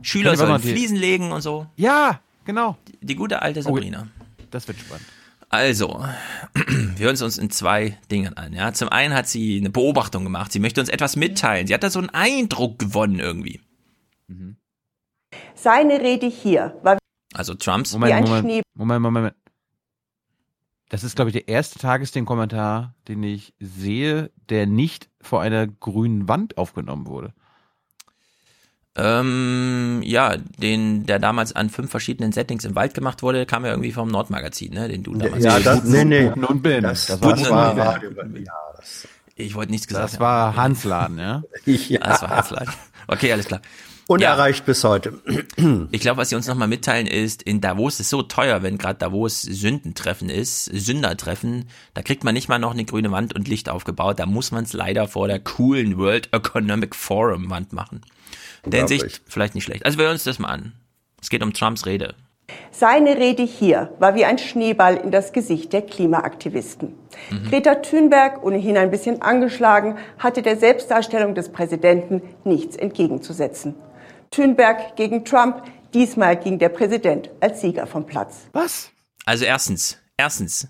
Schüler 0.03 0.37
sollen 0.37 0.61
Fliesen 0.61 0.97
legen 0.97 1.33
und 1.33 1.41
so. 1.41 1.67
Ja, 1.77 2.21
genau. 2.45 2.77
Die, 2.89 3.07
die 3.07 3.15
gute 3.15 3.43
alte 3.43 3.63
Sabrina. 3.63 4.09
Oh, 4.09 4.43
das 4.51 4.69
wird 4.69 4.79
spannend. 4.79 5.07
Also, 5.49 6.05
wir 6.55 7.07
hören 7.07 7.15
es 7.15 7.23
uns 7.23 7.39
in 7.39 7.51
zwei 7.51 7.99
Dingen 8.11 8.37
an. 8.37 8.53
Ja, 8.53 8.73
zum 8.73 8.89
einen 8.89 9.15
hat 9.15 9.29
sie 9.29 9.59
eine 9.59 9.71
Beobachtung 9.71 10.25
gemacht. 10.25 10.53
Sie 10.53 10.59
möchte 10.59 10.81
uns 10.81 10.91
etwas 10.91 11.17
mitteilen. 11.17 11.67
Sie 11.67 11.75
hat 11.75 11.83
da 11.83 11.91
so 11.91 12.01
einen 12.01 12.11
Eindruck 12.11 12.79
gewonnen 12.79 13.21
irgendwie. 13.21 13.61
Mhm. 14.27 14.57
Seine 15.55 16.01
Rede 16.01 16.27
hier 16.27 16.79
war 16.83 16.99
also 17.35 17.55
Trumps 17.55 17.93
Moment, 17.93 18.29
Moment, 18.29 18.63
Moment, 18.75 19.03
Moment. 19.03 19.35
Das 20.89 21.03
ist, 21.03 21.17
glaube 21.17 21.31
ich, 21.31 21.33
der 21.33 21.49
erste 21.49 21.81
Tagesthemen-Kommentar, 21.81 22.95
den 23.09 23.25
ich 23.25 23.55
sehe, 23.59 24.31
der 24.49 24.67
nicht 24.67 25.11
vor 25.21 25.43
einer 25.43 25.67
grünen 25.67 26.29
Wand 26.29 26.57
aufgenommen 26.57 27.07
wurde. 27.07 27.35
Ähm, 28.97 30.03
ja, 30.05 30.37
den, 30.37 31.05
der 31.05 31.19
damals 31.19 31.55
an 31.55 31.69
fünf 31.69 31.91
verschiedenen 31.91 32.31
Settings 32.31 32.65
im 32.65 32.77
Wald 32.77 32.95
gemacht 32.95 33.23
wurde, 33.23 33.45
kam 33.45 33.65
ja 33.65 33.73
irgendwie 33.73 33.91
vom 33.91 34.09
Nordmagazin, 34.09 34.73
ne? 34.73 34.89
Den 34.89 35.03
du 35.03 35.15
damals. 35.15 35.45
Ja, 35.45 35.59
das, 35.59 35.83
nee, 35.85 36.05
nee. 36.05 36.29
Guten 36.29 36.45
und 36.45 36.63
Bin. 36.63 36.83
Das, 36.83 37.07
das, 37.07 37.19
das 37.19 37.51
war 37.51 37.77
Radio. 37.77 38.11
Ja, 38.13 38.53
ich 39.37 39.55
wollte 39.57 39.73
nichts 39.73 39.89
gesagt. 39.89 40.13
Das 40.13 40.21
war 40.21 40.55
Hansladen, 40.55 41.19
ja? 41.19 41.43
ja. 41.65 42.01
Das 42.01 42.23
war 42.23 42.31
Hansladen. 42.31 42.73
Okay, 43.09 43.33
alles 43.33 43.47
klar. 43.47 43.61
Unerreicht 44.07 44.61
ja. 44.61 44.65
bis 44.67 44.85
heute. 44.85 45.21
Ich 45.91 46.01
glaube, 46.01 46.19
was 46.19 46.29
sie 46.29 46.37
uns 46.37 46.47
nochmal 46.47 46.69
mitteilen 46.69 47.07
ist, 47.07 47.43
in 47.43 47.61
Davos 47.61 48.01
ist 48.01 48.11
so 48.11 48.23
teuer, 48.23 48.63
wenn 48.63 48.77
gerade 48.77 48.99
Davos 48.99 49.43
Sündentreffen 49.43 50.29
ist, 50.29 50.67
Sündertreffen, 50.67 51.67
da 51.95 52.03
kriegt 52.03 52.23
man 52.23 52.35
nicht 52.35 52.49
mal 52.49 52.59
noch 52.59 52.73
eine 52.73 52.85
grüne 52.85 53.11
Wand 53.13 53.35
und 53.35 53.49
Licht 53.49 53.69
aufgebaut, 53.69 54.19
da 54.19 54.27
muss 54.27 54.51
man 54.51 54.65
es 54.65 54.73
leider 54.73 55.09
vor 55.09 55.27
der 55.27 55.39
coolen 55.41 55.97
World 55.97 56.29
Economic 56.33 56.95
Forum 56.95 57.49
Wand 57.49 57.73
machen. 57.73 58.03
In 58.65 58.71
der 58.71 58.81
Hinsicht 58.81 59.23
vielleicht 59.27 59.55
nicht 59.55 59.65
schlecht. 59.65 59.85
Also 59.85 59.99
wir 59.99 60.05
hören 60.05 60.15
uns 60.15 60.25
das 60.25 60.39
mal 60.39 60.49
an. 60.49 60.73
Es 61.21 61.31
geht 61.31 61.43
um 61.43 61.53
Trumps 61.53 61.87
Rede. 61.87 62.15
Seine 62.71 63.17
Rede 63.17 63.43
hier 63.43 63.95
war 63.99 64.15
wie 64.15 64.25
ein 64.25 64.39
Schneeball 64.39 64.97
in 64.97 65.11
das 65.11 65.33
Gesicht 65.33 65.73
der 65.73 65.83
Klimaaktivisten. 65.83 66.95
Mhm. 67.31 67.51
Greta 67.51 67.77
Thunberg, 67.77 68.43
ohnehin 68.45 68.77
ein 68.77 68.91
bisschen 68.91 69.23
angeschlagen, 69.23 69.97
hatte 70.19 70.43
der 70.43 70.57
Selbstdarstellung 70.57 71.35
des 71.35 71.51
Präsidenten 71.51 72.23
nichts 72.45 72.77
entgegenzusetzen. 72.77 73.75
Thunberg 74.31 74.97
gegen 74.97 75.25
Trump, 75.25 75.63
diesmal 75.95 76.37
ging 76.37 76.59
der 76.59 76.69
Präsident 76.69 77.31
als 77.41 77.61
Sieger 77.61 77.87
vom 77.87 78.05
Platz. 78.05 78.49
Was? 78.53 78.91
Also 79.25 79.45
erstens, 79.45 79.99
erstens. 80.17 80.69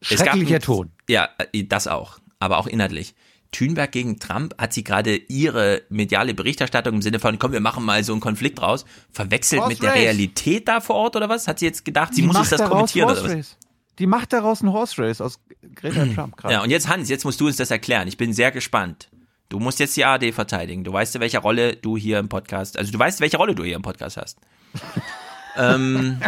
Schrecklicher 0.00 0.58
Ton. 0.58 0.90
Ja, 1.08 1.28
äh, 1.52 1.64
das 1.64 1.86
auch, 1.86 2.18
aber 2.40 2.58
auch 2.58 2.66
inhaltlich. 2.66 3.14
Thünberg 3.52 3.92
gegen 3.92 4.18
Trump, 4.18 4.54
hat 4.58 4.72
sie 4.72 4.82
gerade 4.82 5.14
ihre 5.14 5.82
mediale 5.90 6.34
Berichterstattung 6.34 6.96
im 6.96 7.02
Sinne 7.02 7.20
von, 7.20 7.38
komm, 7.38 7.52
wir 7.52 7.60
machen 7.60 7.84
mal 7.84 8.02
so 8.02 8.12
einen 8.12 8.20
Konflikt 8.20 8.60
raus, 8.60 8.84
verwechselt 9.10 9.60
Horse 9.60 9.72
mit 9.72 9.82
der 9.82 9.90
Race. 9.90 9.98
Realität 9.98 10.66
da 10.66 10.80
vor 10.80 10.96
Ort 10.96 11.16
oder 11.16 11.28
was? 11.28 11.46
Hat 11.46 11.58
sie 11.58 11.66
jetzt 11.66 11.84
gedacht, 11.84 12.14
sie 12.14 12.22
Die 12.22 12.26
muss 12.26 12.36
uns 12.36 12.48
das 12.48 12.64
kommentieren 12.64 13.08
Horse 13.08 13.20
oder 13.20 13.30
was? 13.30 13.36
Race. 13.36 13.56
Die 13.98 14.06
macht 14.06 14.32
daraus 14.32 14.62
ein 14.62 14.72
Horse 14.72 15.00
Race 15.00 15.20
aus 15.20 15.38
Greta 15.74 16.06
Trump 16.14 16.36
gerade. 16.36 16.54
Ja, 16.54 16.62
und 16.62 16.70
jetzt 16.70 16.88
Hans, 16.88 17.08
jetzt 17.08 17.24
musst 17.24 17.40
du 17.40 17.46
uns 17.46 17.56
das 17.56 17.70
erklären. 17.70 18.08
Ich 18.08 18.16
bin 18.16 18.32
sehr 18.32 18.50
gespannt. 18.50 19.10
Du 19.50 19.60
musst 19.60 19.80
jetzt 19.80 19.96
die 19.98 20.04
ARD 20.04 20.32
verteidigen. 20.32 20.82
Du 20.82 20.92
weißt, 20.94 21.20
welche 21.20 21.38
Rolle 21.38 21.76
du 21.76 21.98
hier 21.98 22.18
im 22.18 22.30
Podcast, 22.30 22.78
also 22.78 22.90
du 22.90 22.98
weißt, 22.98 23.20
welche 23.20 23.36
Rolle 23.36 23.54
du 23.54 23.64
hier 23.64 23.76
im 23.76 23.82
Podcast 23.82 24.16
hast. 24.16 24.38
ähm, 25.58 26.20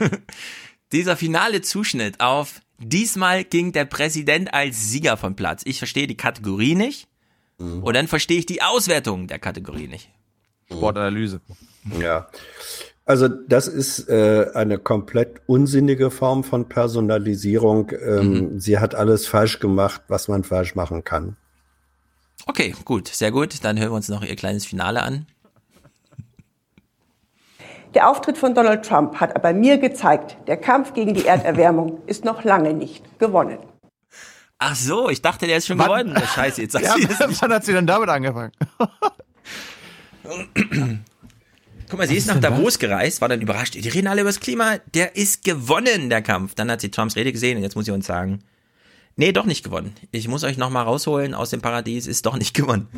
dieser 0.92 1.16
finale 1.16 1.60
Zuschnitt 1.60 2.20
auf 2.20 2.62
Diesmal 2.82 3.44
ging 3.44 3.72
der 3.72 3.84
Präsident 3.84 4.52
als 4.52 4.90
Sieger 4.90 5.16
vom 5.16 5.36
Platz. 5.36 5.62
Ich 5.64 5.78
verstehe 5.78 6.06
die 6.06 6.16
Kategorie 6.16 6.74
nicht. 6.74 7.08
Mhm. 7.58 7.82
Und 7.82 7.94
dann 7.94 8.08
verstehe 8.08 8.38
ich 8.38 8.46
die 8.46 8.62
Auswertung 8.62 9.26
der 9.26 9.38
Kategorie 9.38 9.88
nicht. 9.88 10.10
Sportanalyse. 10.70 11.40
Ja. 12.00 12.28
Also 13.04 13.28
das 13.28 13.66
ist 13.66 14.08
äh, 14.08 14.46
eine 14.54 14.78
komplett 14.78 15.40
unsinnige 15.46 16.10
Form 16.10 16.44
von 16.44 16.68
Personalisierung. 16.68 17.90
Ähm, 17.90 18.30
mhm. 18.30 18.60
Sie 18.60 18.78
hat 18.78 18.94
alles 18.94 19.26
falsch 19.26 19.58
gemacht, 19.58 20.02
was 20.08 20.28
man 20.28 20.44
falsch 20.44 20.74
machen 20.74 21.02
kann. 21.04 21.36
Okay, 22.46 22.74
gut, 22.84 23.08
sehr 23.08 23.30
gut. 23.30 23.64
Dann 23.64 23.78
hören 23.78 23.90
wir 23.90 23.96
uns 23.96 24.08
noch 24.08 24.22
ihr 24.22 24.36
kleines 24.36 24.66
Finale 24.66 25.02
an. 25.02 25.26
Der 27.94 28.08
Auftritt 28.08 28.38
von 28.38 28.54
Donald 28.54 28.84
Trump 28.86 29.20
hat 29.20 29.36
aber 29.36 29.52
mir 29.52 29.76
gezeigt, 29.78 30.36
der 30.46 30.56
Kampf 30.56 30.94
gegen 30.94 31.14
die 31.14 31.26
Erderwärmung 31.26 32.00
ist 32.06 32.24
noch 32.24 32.44
lange 32.44 32.72
nicht 32.72 33.18
gewonnen. 33.18 33.58
Ach 34.58 34.76
so, 34.76 35.10
ich 35.10 35.20
dachte, 35.20 35.46
der 35.46 35.56
ist 35.58 35.66
schon 35.66 35.78
wann, 35.78 35.86
gewonnen. 36.06 36.22
Scheiße, 36.34 36.62
jetzt 36.62 36.72
sagst 36.72 36.86
ja, 36.86 36.94
du 36.94 37.14
das 37.18 37.42
Wann 37.42 37.52
hat 37.52 37.64
sie 37.64 37.72
denn 37.72 37.86
damit 37.86 38.08
angefangen? 38.08 38.52
Guck 41.88 41.98
mal, 41.98 42.08
sie 42.08 42.16
ist 42.16 42.28
nach 42.28 42.40
Davos 42.40 42.78
gereist, 42.78 43.20
war 43.20 43.28
dann 43.28 43.42
überrascht. 43.42 43.74
Die 43.74 43.88
reden 43.88 44.06
alle 44.06 44.22
über 44.22 44.30
das 44.30 44.40
Klima. 44.40 44.78
Der 44.94 45.16
ist 45.16 45.44
gewonnen, 45.44 46.08
der 46.08 46.22
Kampf. 46.22 46.54
Dann 46.54 46.70
hat 46.70 46.80
sie 46.80 46.90
Trumps 46.90 47.16
Rede 47.16 47.32
gesehen 47.32 47.58
und 47.58 47.64
jetzt 47.64 47.74
muss 47.74 47.84
sie 47.84 47.90
uns 47.90 48.06
sagen, 48.06 48.38
nee, 49.16 49.32
doch 49.32 49.44
nicht 49.44 49.62
gewonnen. 49.64 49.94
Ich 50.10 50.26
muss 50.26 50.44
euch 50.44 50.56
nochmal 50.56 50.84
rausholen 50.84 51.34
aus 51.34 51.50
dem 51.50 51.60
Paradies, 51.60 52.06
ist 52.06 52.24
doch 52.24 52.38
nicht 52.38 52.54
gewonnen. 52.54 52.88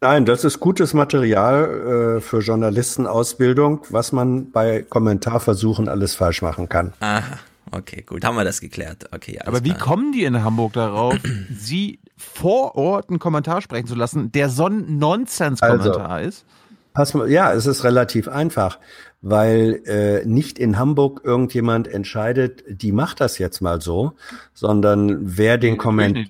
Nein, 0.00 0.26
das 0.26 0.44
ist 0.44 0.60
gutes 0.60 0.92
Material 0.92 2.16
äh, 2.18 2.20
für 2.20 2.40
Journalistenausbildung, 2.40 3.86
was 3.90 4.12
man 4.12 4.50
bei 4.50 4.82
Kommentarversuchen 4.82 5.88
alles 5.88 6.14
falsch 6.14 6.42
machen 6.42 6.68
kann. 6.68 6.92
Aha, 7.00 7.38
okay, 7.70 8.02
gut, 8.02 8.24
haben 8.24 8.36
wir 8.36 8.44
das 8.44 8.60
geklärt. 8.60 9.08
Okay, 9.14 9.38
Aber 9.44 9.64
wie 9.64 9.70
klar. 9.70 9.78
kommen 9.80 10.12
die 10.12 10.24
in 10.24 10.44
Hamburg 10.44 10.74
darauf, 10.74 11.16
Sie 11.58 12.00
vor 12.16 12.74
Ort 12.76 13.08
einen 13.08 13.18
Kommentar 13.18 13.60
sprechen 13.62 13.86
zu 13.86 13.94
lassen, 13.94 14.30
der 14.32 14.48
so 14.48 14.66
ein 14.66 14.98
Nonsens-Kommentar 14.98 16.10
also, 16.10 16.28
ist? 16.28 16.44
Pass 16.92 17.14
mal, 17.14 17.28
ja, 17.30 17.52
es 17.52 17.66
ist 17.66 17.82
relativ 17.82 18.28
einfach, 18.28 18.78
weil 19.20 19.80
äh, 19.86 20.24
nicht 20.26 20.58
in 20.58 20.78
Hamburg 20.78 21.22
irgendjemand 21.24 21.88
entscheidet, 21.88 22.62
die 22.68 22.92
macht 22.92 23.20
das 23.20 23.38
jetzt 23.38 23.60
mal 23.60 23.80
so, 23.80 24.12
sondern 24.52 25.36
wer 25.36 25.58
den 25.58 25.76
Kommentar 25.76 26.24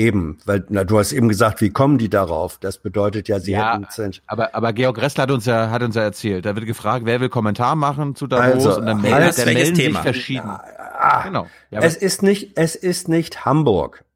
Eben, 0.00 0.38
weil 0.46 0.64
na, 0.70 0.84
du 0.84 0.98
hast 0.98 1.12
eben 1.12 1.28
gesagt, 1.28 1.60
wie 1.60 1.68
kommen 1.68 1.98
die 1.98 2.08
darauf? 2.08 2.56
Das 2.56 2.78
bedeutet 2.78 3.28
ja, 3.28 3.38
sie 3.38 3.52
ja, 3.52 3.78
hätten. 3.78 4.12
Aber, 4.26 4.54
aber 4.54 4.72
Georg 4.72 4.98
Ressler 4.98 5.24
hat 5.24 5.30
uns 5.30 5.44
ja 5.44 5.68
hat 5.68 5.82
uns 5.82 5.94
ja 5.94 6.00
erzählt. 6.00 6.46
Da 6.46 6.56
wird 6.56 6.64
gefragt, 6.64 7.04
wer 7.04 7.20
will 7.20 7.28
Kommentar 7.28 7.76
machen 7.76 8.14
zu 8.14 8.26
Davos 8.26 8.64
also, 8.64 8.80
und 8.80 8.86
dann 8.86 9.02
melden, 9.02 9.36
der 9.36 9.44
melden 9.44 9.74
sich 9.74 9.98
verschieden. 9.98 10.46
Ja, 10.46 10.64
ah, 10.98 11.22
genau. 11.24 11.46
Ja, 11.70 11.80
es 11.80 11.96
ist 11.96 12.22
nicht, 12.22 12.52
es 12.56 12.76
ist 12.76 13.10
nicht 13.10 13.44
Hamburg, 13.44 14.06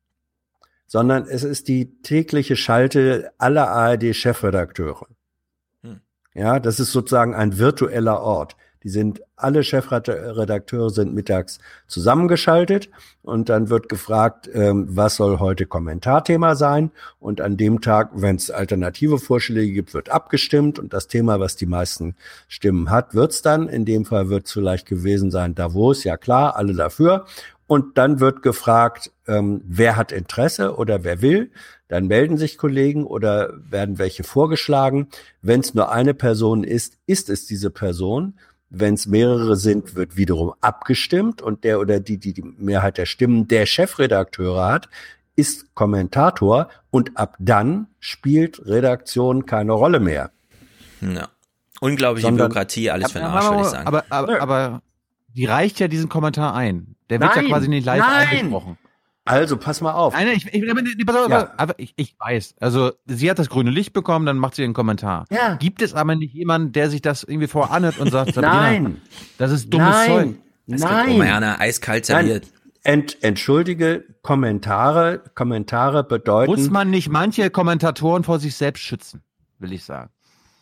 sondern 0.86 1.26
es 1.28 1.44
ist 1.44 1.68
die 1.68 2.00
tägliche 2.00 2.56
Schalte 2.56 3.32
aller 3.36 3.68
ARD-Chefredakteure. 3.68 5.06
Hm. 5.82 6.00
Ja, 6.32 6.60
das 6.60 6.80
ist 6.80 6.92
sozusagen 6.92 7.34
ein 7.34 7.58
virtueller 7.58 8.22
Ort. 8.22 8.56
Die 8.84 8.90
sind, 8.90 9.22
alle 9.34 9.64
Chefredakteure 9.64 10.90
sind 10.90 11.14
mittags 11.14 11.58
zusammengeschaltet 11.88 12.90
und 13.22 13.48
dann 13.48 13.70
wird 13.70 13.88
gefragt, 13.88 14.48
ähm, 14.52 14.86
was 14.90 15.16
soll 15.16 15.38
heute 15.38 15.64
Kommentarthema 15.64 16.54
sein. 16.54 16.90
Und 17.18 17.40
an 17.40 17.56
dem 17.56 17.80
Tag, 17.80 18.10
wenn 18.12 18.36
es 18.36 18.50
alternative 18.50 19.18
Vorschläge 19.18 19.72
gibt, 19.72 19.94
wird 19.94 20.10
abgestimmt 20.10 20.78
und 20.78 20.92
das 20.92 21.08
Thema, 21.08 21.40
was 21.40 21.56
die 21.56 21.66
meisten 21.66 22.14
Stimmen 22.46 22.90
hat, 22.90 23.14
wird's 23.14 23.40
dann. 23.40 23.68
In 23.68 23.86
dem 23.86 24.04
Fall 24.04 24.28
wird 24.28 24.46
es 24.46 24.52
vielleicht 24.52 24.86
gewesen 24.86 25.30
sein, 25.30 25.54
Davos, 25.54 26.04
ja 26.04 26.18
klar, 26.18 26.56
alle 26.56 26.74
dafür. 26.74 27.24
Und 27.66 27.96
dann 27.96 28.20
wird 28.20 28.42
gefragt, 28.42 29.10
ähm, 29.26 29.62
wer 29.64 29.96
hat 29.96 30.12
Interesse 30.12 30.76
oder 30.76 31.02
wer 31.02 31.22
will. 31.22 31.50
Dann 31.88 32.06
melden 32.06 32.36
sich 32.36 32.58
Kollegen 32.58 33.06
oder 33.06 33.54
werden 33.70 33.98
welche 33.98 34.24
vorgeschlagen. 34.24 35.08
Wenn 35.40 35.60
es 35.60 35.72
nur 35.72 35.90
eine 35.90 36.12
Person 36.12 36.64
ist, 36.64 36.98
ist 37.06 37.30
es 37.30 37.46
diese 37.46 37.70
Person. 37.70 38.34
Wenn 38.70 38.94
es 38.94 39.06
mehrere 39.06 39.56
sind, 39.56 39.94
wird 39.94 40.16
wiederum 40.16 40.54
abgestimmt 40.60 41.42
und 41.42 41.64
der 41.64 41.80
oder 41.80 42.00
die, 42.00 42.18
die 42.18 42.32
die 42.32 42.42
Mehrheit 42.42 42.98
der 42.98 43.06
Stimmen 43.06 43.46
der 43.46 43.66
Chefredakteure 43.66 44.66
hat, 44.66 44.88
ist 45.36 45.74
Kommentator 45.74 46.68
und 46.90 47.16
ab 47.16 47.36
dann 47.38 47.88
spielt 48.00 48.64
Redaktion 48.66 49.46
keine 49.46 49.72
Rolle 49.72 50.00
mehr. 50.00 50.30
Ja. 51.00 51.28
Unglaubliche 51.80 52.26
Sondern, 52.26 52.48
Bürokratie, 52.48 52.90
alles 52.90 53.12
für 53.12 53.18
den 53.18 53.26
Arsch, 53.26 53.50
würde 53.50 53.62
ich 53.62 53.68
sagen. 53.68 53.86
Aber, 53.86 54.04
aber, 54.08 54.40
aber 54.40 54.82
die 55.34 55.44
reicht 55.44 55.80
ja 55.80 55.88
diesen 55.88 56.08
Kommentar 56.08 56.54
ein. 56.54 56.94
Der 57.10 57.20
wird 57.20 57.34
nein, 57.34 57.44
ja 57.44 57.50
quasi 57.50 57.68
nicht 57.68 57.84
live 57.84 58.00
nein. 58.00 58.28
eingesprochen. 58.28 58.78
Also, 59.26 59.56
pass 59.56 59.80
mal 59.80 59.92
auf. 59.92 60.12
Nein, 60.12 60.28
ich, 60.28 60.46
ich, 60.52 61.06
pass 61.06 61.16
auf, 61.16 61.30
ja. 61.30 61.52
aber 61.56 61.74
ich, 61.78 61.94
ich 61.96 62.14
weiß. 62.18 62.56
Also, 62.60 62.92
sie 63.06 63.30
hat 63.30 63.38
das 63.38 63.48
grüne 63.48 63.70
Licht 63.70 63.94
bekommen, 63.94 64.26
dann 64.26 64.36
macht 64.36 64.54
sie 64.54 64.64
einen 64.64 64.74
Kommentar. 64.74 65.24
Ja. 65.30 65.54
Gibt 65.54 65.80
es 65.80 65.94
aber 65.94 66.14
nicht 66.14 66.34
jemanden, 66.34 66.72
der 66.72 66.90
sich 66.90 67.00
das 67.00 67.22
irgendwie 67.22 67.48
voranhört 67.48 67.98
und 67.98 68.10
sagt, 68.10 68.34
Sabrina, 68.34 68.60
Nein. 68.60 69.02
das 69.38 69.50
ist 69.50 69.72
dummes 69.72 69.88
Nein. 69.88 70.08
Zeug. 70.08 70.34
Das 70.66 70.80
Nein. 70.82 71.18
Mariana 71.18 71.60
eiskalt 71.60 72.06
serviert. 72.06 72.46
Ent, 72.82 73.22
entschuldige, 73.22 74.04
Kommentare, 74.22 75.22
Kommentare 75.34 76.04
bedeuten. 76.04 76.50
Muss 76.50 76.68
man 76.68 76.90
nicht 76.90 77.08
manche 77.08 77.48
Kommentatoren 77.48 78.24
vor 78.24 78.38
sich 78.38 78.54
selbst 78.56 78.82
schützen, 78.82 79.22
will 79.58 79.72
ich 79.72 79.84
sagen. 79.84 80.10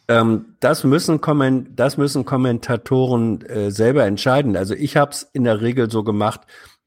Ähm, 0.09 0.57
das 0.61 0.85
müssen 0.85 1.21
Komment 1.21 1.71
das 1.79 1.97
müssen 1.97 2.25
Kommentatoren 2.25 3.43
äh, 3.43 3.71
selber 3.71 4.05
entscheiden. 4.05 4.57
Also 4.57 4.75
ich 4.75 4.97
habe 4.97 5.13
es 5.13 5.23
in 5.33 5.45
der 5.45 5.61
Regel 5.61 5.91
so 5.91 6.03
gemacht, 6.05 6.43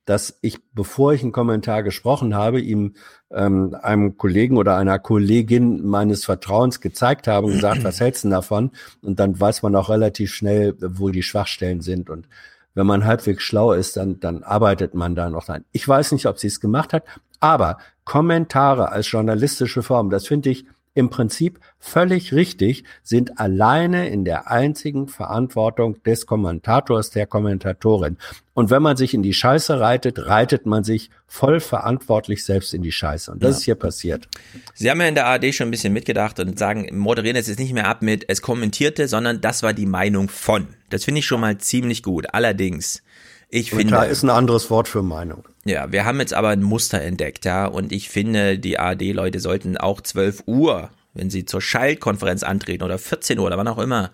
dass 0.06 0.38
ich, 0.42 0.60
bevor 0.74 1.14
ich 1.14 1.24
einen 1.24 1.32
Kommentar 1.32 1.84
gesprochen 1.84 2.36
habe, 2.36 2.62
ihm 2.62 2.94
ähm, 3.32 3.76
einem 3.82 4.18
Kollegen 4.18 4.58
oder 4.58 4.78
einer 4.78 5.00
Kollegin 5.00 5.86
meines 5.86 6.26
Vertrauens 6.26 6.80
gezeigt 6.80 7.28
habe 7.28 7.48
und 7.48 7.54
gesagt, 7.54 7.84
was 7.84 8.00
hältst 8.00 8.24
du 8.24 8.30
davon? 8.30 8.72
Und 9.02 9.20
dann 9.20 9.40
weiß 9.40 9.64
man 9.64 9.76
auch 9.76 9.90
relativ 9.90 10.34
schnell, 10.34 10.76
wo 10.80 11.10
die 11.10 11.24
Schwachstellen 11.24 11.82
sind. 11.82 12.10
Und 12.10 12.28
wenn 12.76 12.86
man 12.86 13.06
halbwegs 13.06 13.44
schlau 13.44 13.74
ist, 13.74 13.98
dann, 13.98 14.20
dann 14.20 14.44
arbeitet 14.44 14.94
man 14.94 15.16
da 15.16 15.30
noch 15.30 15.46
dran. 15.46 15.66
Ich 15.72 15.88
weiß 15.88 16.12
nicht, 16.12 16.28
ob 16.28 16.38
sie 16.38 16.48
es 16.48 16.60
gemacht 16.60 16.94
hat, 16.94 17.04
aber 17.40 17.80
Kommentare 18.04 18.92
als 18.92 19.10
journalistische 19.10 19.82
Form, 19.82 20.10
das 20.12 20.28
finde 20.28 20.52
ich 20.52 20.66
im 20.96 21.10
Prinzip 21.10 21.60
völlig 21.78 22.34
richtig, 22.34 22.86
sind 23.04 23.38
alleine 23.40 24.10
in 24.10 24.26
der 24.26 24.50
einzigen 24.50 25.08
Verantwortung 25.08 26.02
des 26.04 26.26
Kommentators, 26.26 27.12
der 27.12 27.28
Kommentatorin. 27.28 28.18
Und 28.54 28.70
wenn 28.70 28.82
man 28.82 28.96
sich 28.96 29.14
in 29.14 29.22
die 29.22 29.34
Scheiße 29.34 29.80
reitet, 29.80 30.26
reitet 30.26 30.66
man 30.66 30.86
sich 30.86 31.10
voll 31.28 31.60
verantwortlich 31.60 32.46
selbst 32.46 32.74
in 32.74 32.82
die 32.82 32.94
Scheiße. 32.94 33.30
Und 33.30 33.44
das 33.44 33.52
ja. 33.52 33.58
ist 33.58 33.64
hier 33.66 33.76
passiert. 33.76 34.30
Sie 34.74 34.90
haben 34.90 35.02
ja 35.02 35.08
in 35.08 35.16
der 35.16 35.28
ARD 35.28 35.54
schon 35.54 35.68
ein 35.68 35.72
bisschen 35.72 35.94
mitgedacht 35.94 36.40
und 36.40 36.58
sagen, 36.58 36.88
moderieren 36.98 37.36
es 37.36 37.48
jetzt 37.48 37.60
nicht 37.60 37.74
mehr 37.74 37.88
ab 37.88 38.02
mit, 38.02 38.24
es 38.30 38.42
kommentierte, 38.42 39.10
sondern 39.10 39.42
das 39.42 39.62
war 39.62 39.74
die 39.74 39.86
Meinung 39.86 40.30
von. 40.30 40.68
Das 40.90 41.04
finde 41.04 41.20
ich 41.20 41.26
schon 41.26 41.42
mal 41.42 41.58
ziemlich 41.58 42.02
gut. 42.04 42.34
Allerdings, 42.34 43.04
ich 43.50 43.72
finde. 43.72 44.06
ist 44.06 44.24
ein 44.24 44.30
anderes 44.30 44.70
Wort 44.70 44.88
für 44.88 45.04
Meinung. 45.04 45.48
Ja, 45.66 45.92
wir 45.92 46.06
haben 46.06 46.20
jetzt 46.20 46.34
aber 46.34 46.50
ein 46.50 46.64
Muster 46.64 47.02
entdeckt, 47.02 47.46
ja, 47.46 47.66
und 47.66 47.92
ich 47.92 48.10
finde, 48.10 48.60
die 48.60 48.78
ARD-Leute 48.78 49.40
sollten 49.40 49.78
auch 49.78 50.02
12 50.02 50.44
Uhr, 50.46 50.92
wenn 51.14 51.30
sie 51.30 51.46
zur 51.46 51.62
Schaltkonferenz 51.62 52.44
antreten 52.44 52.84
oder 52.84 52.98
14 52.98 53.40
Uhr 53.40 53.46
oder 53.46 53.58
wann 53.58 53.68
auch 53.68 53.80
immer, 53.80 54.12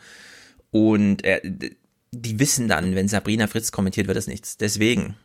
und 0.72 1.24
äh, 1.26 1.42
die 2.12 2.40
wissen 2.40 2.68
dann, 2.68 2.96
wenn 2.96 3.08
Sabrina 3.08 3.48
Fritz 3.48 3.72
kommentiert, 3.72 4.08
wird 4.08 4.18
das 4.18 4.28
nichts. 4.28 4.58
Deswegen, 4.58 5.16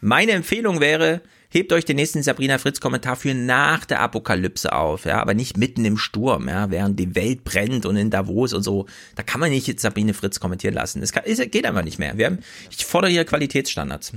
Meine 0.00 0.32
Empfehlung 0.32 0.80
wäre, 0.80 1.20
hebt 1.56 1.72
euch 1.72 1.84
den 1.84 1.96
nächsten 1.96 2.22
Sabrina 2.22 2.58
Fritz 2.58 2.80
Kommentar 2.80 3.16
für 3.16 3.34
nach 3.34 3.84
der 3.84 4.00
Apokalypse 4.00 4.72
auf, 4.72 5.04
ja, 5.04 5.20
aber 5.20 5.34
nicht 5.34 5.56
mitten 5.56 5.84
im 5.84 5.96
Sturm, 5.96 6.48
ja, 6.48 6.70
während 6.70 7.00
die 7.00 7.14
Welt 7.14 7.44
brennt 7.44 7.86
und 7.86 7.96
in 7.96 8.10
Davos 8.10 8.52
und 8.52 8.62
so. 8.62 8.86
Da 9.14 9.22
kann 9.22 9.40
man 9.40 9.50
nicht 9.50 9.66
jetzt 9.66 9.82
Sabrina 9.82 10.12
Fritz 10.12 10.38
kommentieren 10.38 10.74
lassen. 10.74 11.02
Es 11.02 11.12
geht 11.12 11.66
einfach 11.66 11.82
nicht 11.82 11.98
mehr. 11.98 12.16
Wir 12.16 12.26
haben, 12.26 12.38
ich 12.70 12.84
fordere 12.84 13.10
hier 13.10 13.24
Qualitätsstandards. 13.24 14.12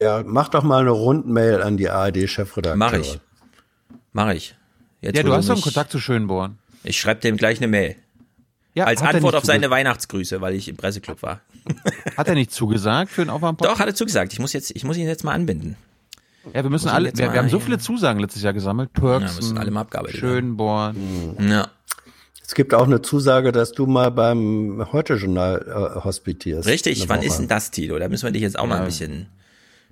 Ja, 0.00 0.22
mach 0.24 0.48
doch 0.48 0.62
mal 0.62 0.80
eine 0.80 0.90
Rundmail 0.90 1.62
an 1.62 1.76
die 1.76 1.88
ARD-Chefredakteur. 1.90 2.76
Mach 2.76 2.92
ich. 2.92 3.18
Mach 4.12 4.32
ich. 4.32 4.56
Jetzt, 5.00 5.16
ja, 5.16 5.22
du 5.22 5.32
hast 5.32 5.48
doch 5.48 5.54
einen 5.54 5.62
Kontakt 5.62 5.90
zu 5.90 5.98
Schönborn. 5.98 6.58
Ich 6.82 7.00
schreibe 7.00 7.20
dem 7.20 7.36
gleich 7.36 7.58
eine 7.58 7.68
Mail. 7.68 7.96
Ja, 8.74 8.86
Als 8.86 9.02
Antwort 9.02 9.36
auf 9.36 9.44
seine 9.44 9.70
Weihnachtsgrüße, 9.70 10.40
weil 10.40 10.54
ich 10.54 10.68
im 10.68 10.76
Presseclub 10.76 11.22
war. 11.22 11.40
Hat 12.16 12.26
er 12.26 12.34
nicht 12.34 12.50
zugesagt 12.50 13.10
für 13.10 13.22
den 13.24 13.30
Aufwärm? 13.30 13.56
Doch, 13.56 13.78
hat 13.78 13.86
er 13.86 13.94
zugesagt. 13.94 14.32
Ich 14.32 14.40
muss 14.40 14.52
jetzt, 14.52 14.72
ich 14.74 14.82
muss 14.84 14.96
ihn 14.96 15.06
jetzt 15.06 15.22
mal 15.22 15.32
anbinden. 15.32 15.76
Ja, 16.52 16.62
wir 16.62 16.70
müssen 16.70 16.88
alle, 16.88 17.10
wir, 17.16 17.32
wir, 17.32 17.38
haben 17.38 17.48
so 17.48 17.60
viele 17.60 17.78
Zusagen 17.78 18.20
letztes 18.20 18.42
Jahr 18.42 18.52
gesammelt. 18.52 18.92
Perks, 18.92 19.32
ja, 19.32 19.36
müssen 19.36 19.58
alle 19.58 19.70
mal 19.70 19.82
abgearbeitet 19.82 20.18
Schönborn. 20.18 21.34
Mhm. 21.38 21.48
Ja. 21.48 21.68
Es 22.46 22.54
gibt 22.54 22.74
auch 22.74 22.86
eine 22.86 23.00
Zusage, 23.00 23.52
dass 23.52 23.72
du 23.72 23.86
mal 23.86 24.10
beim 24.10 24.86
Heute-Journal 24.92 25.96
äh, 25.96 26.04
hospitierst. 26.04 26.68
Richtig, 26.68 27.08
wann 27.08 27.22
ist 27.22 27.38
denn 27.38 27.48
das, 27.48 27.70
Tilo? 27.70 27.98
Da 27.98 28.08
müssen 28.08 28.26
wir 28.26 28.32
dich 28.32 28.42
jetzt 28.42 28.58
auch 28.58 28.64
ja. 28.64 28.68
mal 28.68 28.78
ein 28.80 28.84
bisschen 28.84 29.28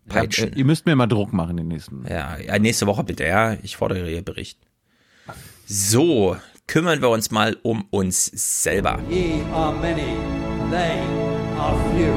peitschen. 0.07 0.51
Ja, 0.51 0.57
ihr 0.57 0.65
müsst 0.67 0.85
mir 0.85 0.95
mal 0.95 1.07
Druck 1.07 1.33
machen 1.33 1.57
den 1.57 1.69
nächsten. 1.69 2.05
Ja, 2.09 2.37
ja, 2.37 2.59
nächste 2.59 2.87
Woche 2.87 3.05
bitte, 3.05 3.25
ja. 3.25 3.55
Ich 3.63 3.77
fordere 3.77 4.11
Ihr 4.11 4.23
Bericht. 4.23 4.59
So, 5.67 6.37
kümmern 6.67 7.01
wir 7.01 7.09
uns 7.09 7.31
mal 7.31 7.57
um 7.63 7.87
uns 7.91 8.27
selber. 8.63 8.99
Ye 9.09 9.43
are 9.55 9.73
many, 9.73 10.17
they 10.71 11.01
are 11.59 11.79
few. 11.95 12.13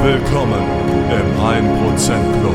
Willkommen 0.00 0.62
im 1.10 1.36
1% 1.40 2.40
Club. 2.40 2.54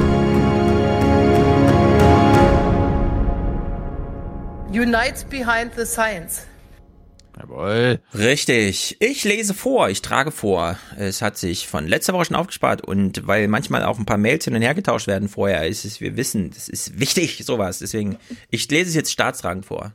Unites 4.72 5.26
behind 5.26 5.74
the 5.76 5.86
science. 5.86 6.48
Jawohl. 7.38 8.00
Richtig. 8.14 8.96
Ich 9.02 9.26
lese 9.26 9.54
vor, 9.54 9.90
ich 9.90 10.02
trage 10.02 10.32
vor. 10.32 10.78
Es 10.98 11.22
hat 11.22 11.38
sich 11.38 11.68
von 11.68 11.86
letzter 11.86 12.14
Woche 12.14 12.26
schon 12.26 12.38
aufgespart 12.38 12.82
und 12.82 13.28
weil 13.28 13.50
manchmal 13.50 13.84
auch 13.84 14.00
ein 14.00 14.06
paar 14.06 14.18
Mails 14.18 14.46
hin 14.46 14.56
und 14.56 14.62
her 14.62 14.74
getauscht 14.74 15.08
werden 15.08 15.28
vorher, 15.28 15.68
ist 15.68 15.84
es, 15.84 16.00
wir 16.00 16.16
wissen, 16.16 16.52
das 16.52 16.70
ist 16.70 16.98
wichtig, 16.98 17.44
sowas. 17.44 17.80
Deswegen, 17.80 18.18
ich 18.52 18.70
lese 18.72 18.90
es 18.90 18.96
jetzt 18.96 19.12
staatstragend 19.12 19.66
vor. 19.66 19.94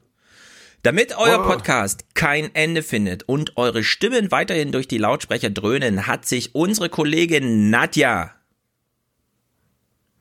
Damit 0.83 1.17
euer 1.17 1.41
oh. 1.41 1.49
Podcast 1.49 2.15
kein 2.15 2.55
Ende 2.55 2.83
findet 2.83 3.25
und 3.25 3.57
eure 3.57 3.83
Stimmen 3.83 4.31
weiterhin 4.31 4.73
durch 4.73 4.89
die 4.89 4.99
Lautsprecher 4.99 5.51
dröhnen, 5.51 6.07
hat 6.07 6.25
sich 6.27 6.55
unsere 6.55 6.89
Kollegin 6.89 7.71
Nadja 7.71 8.39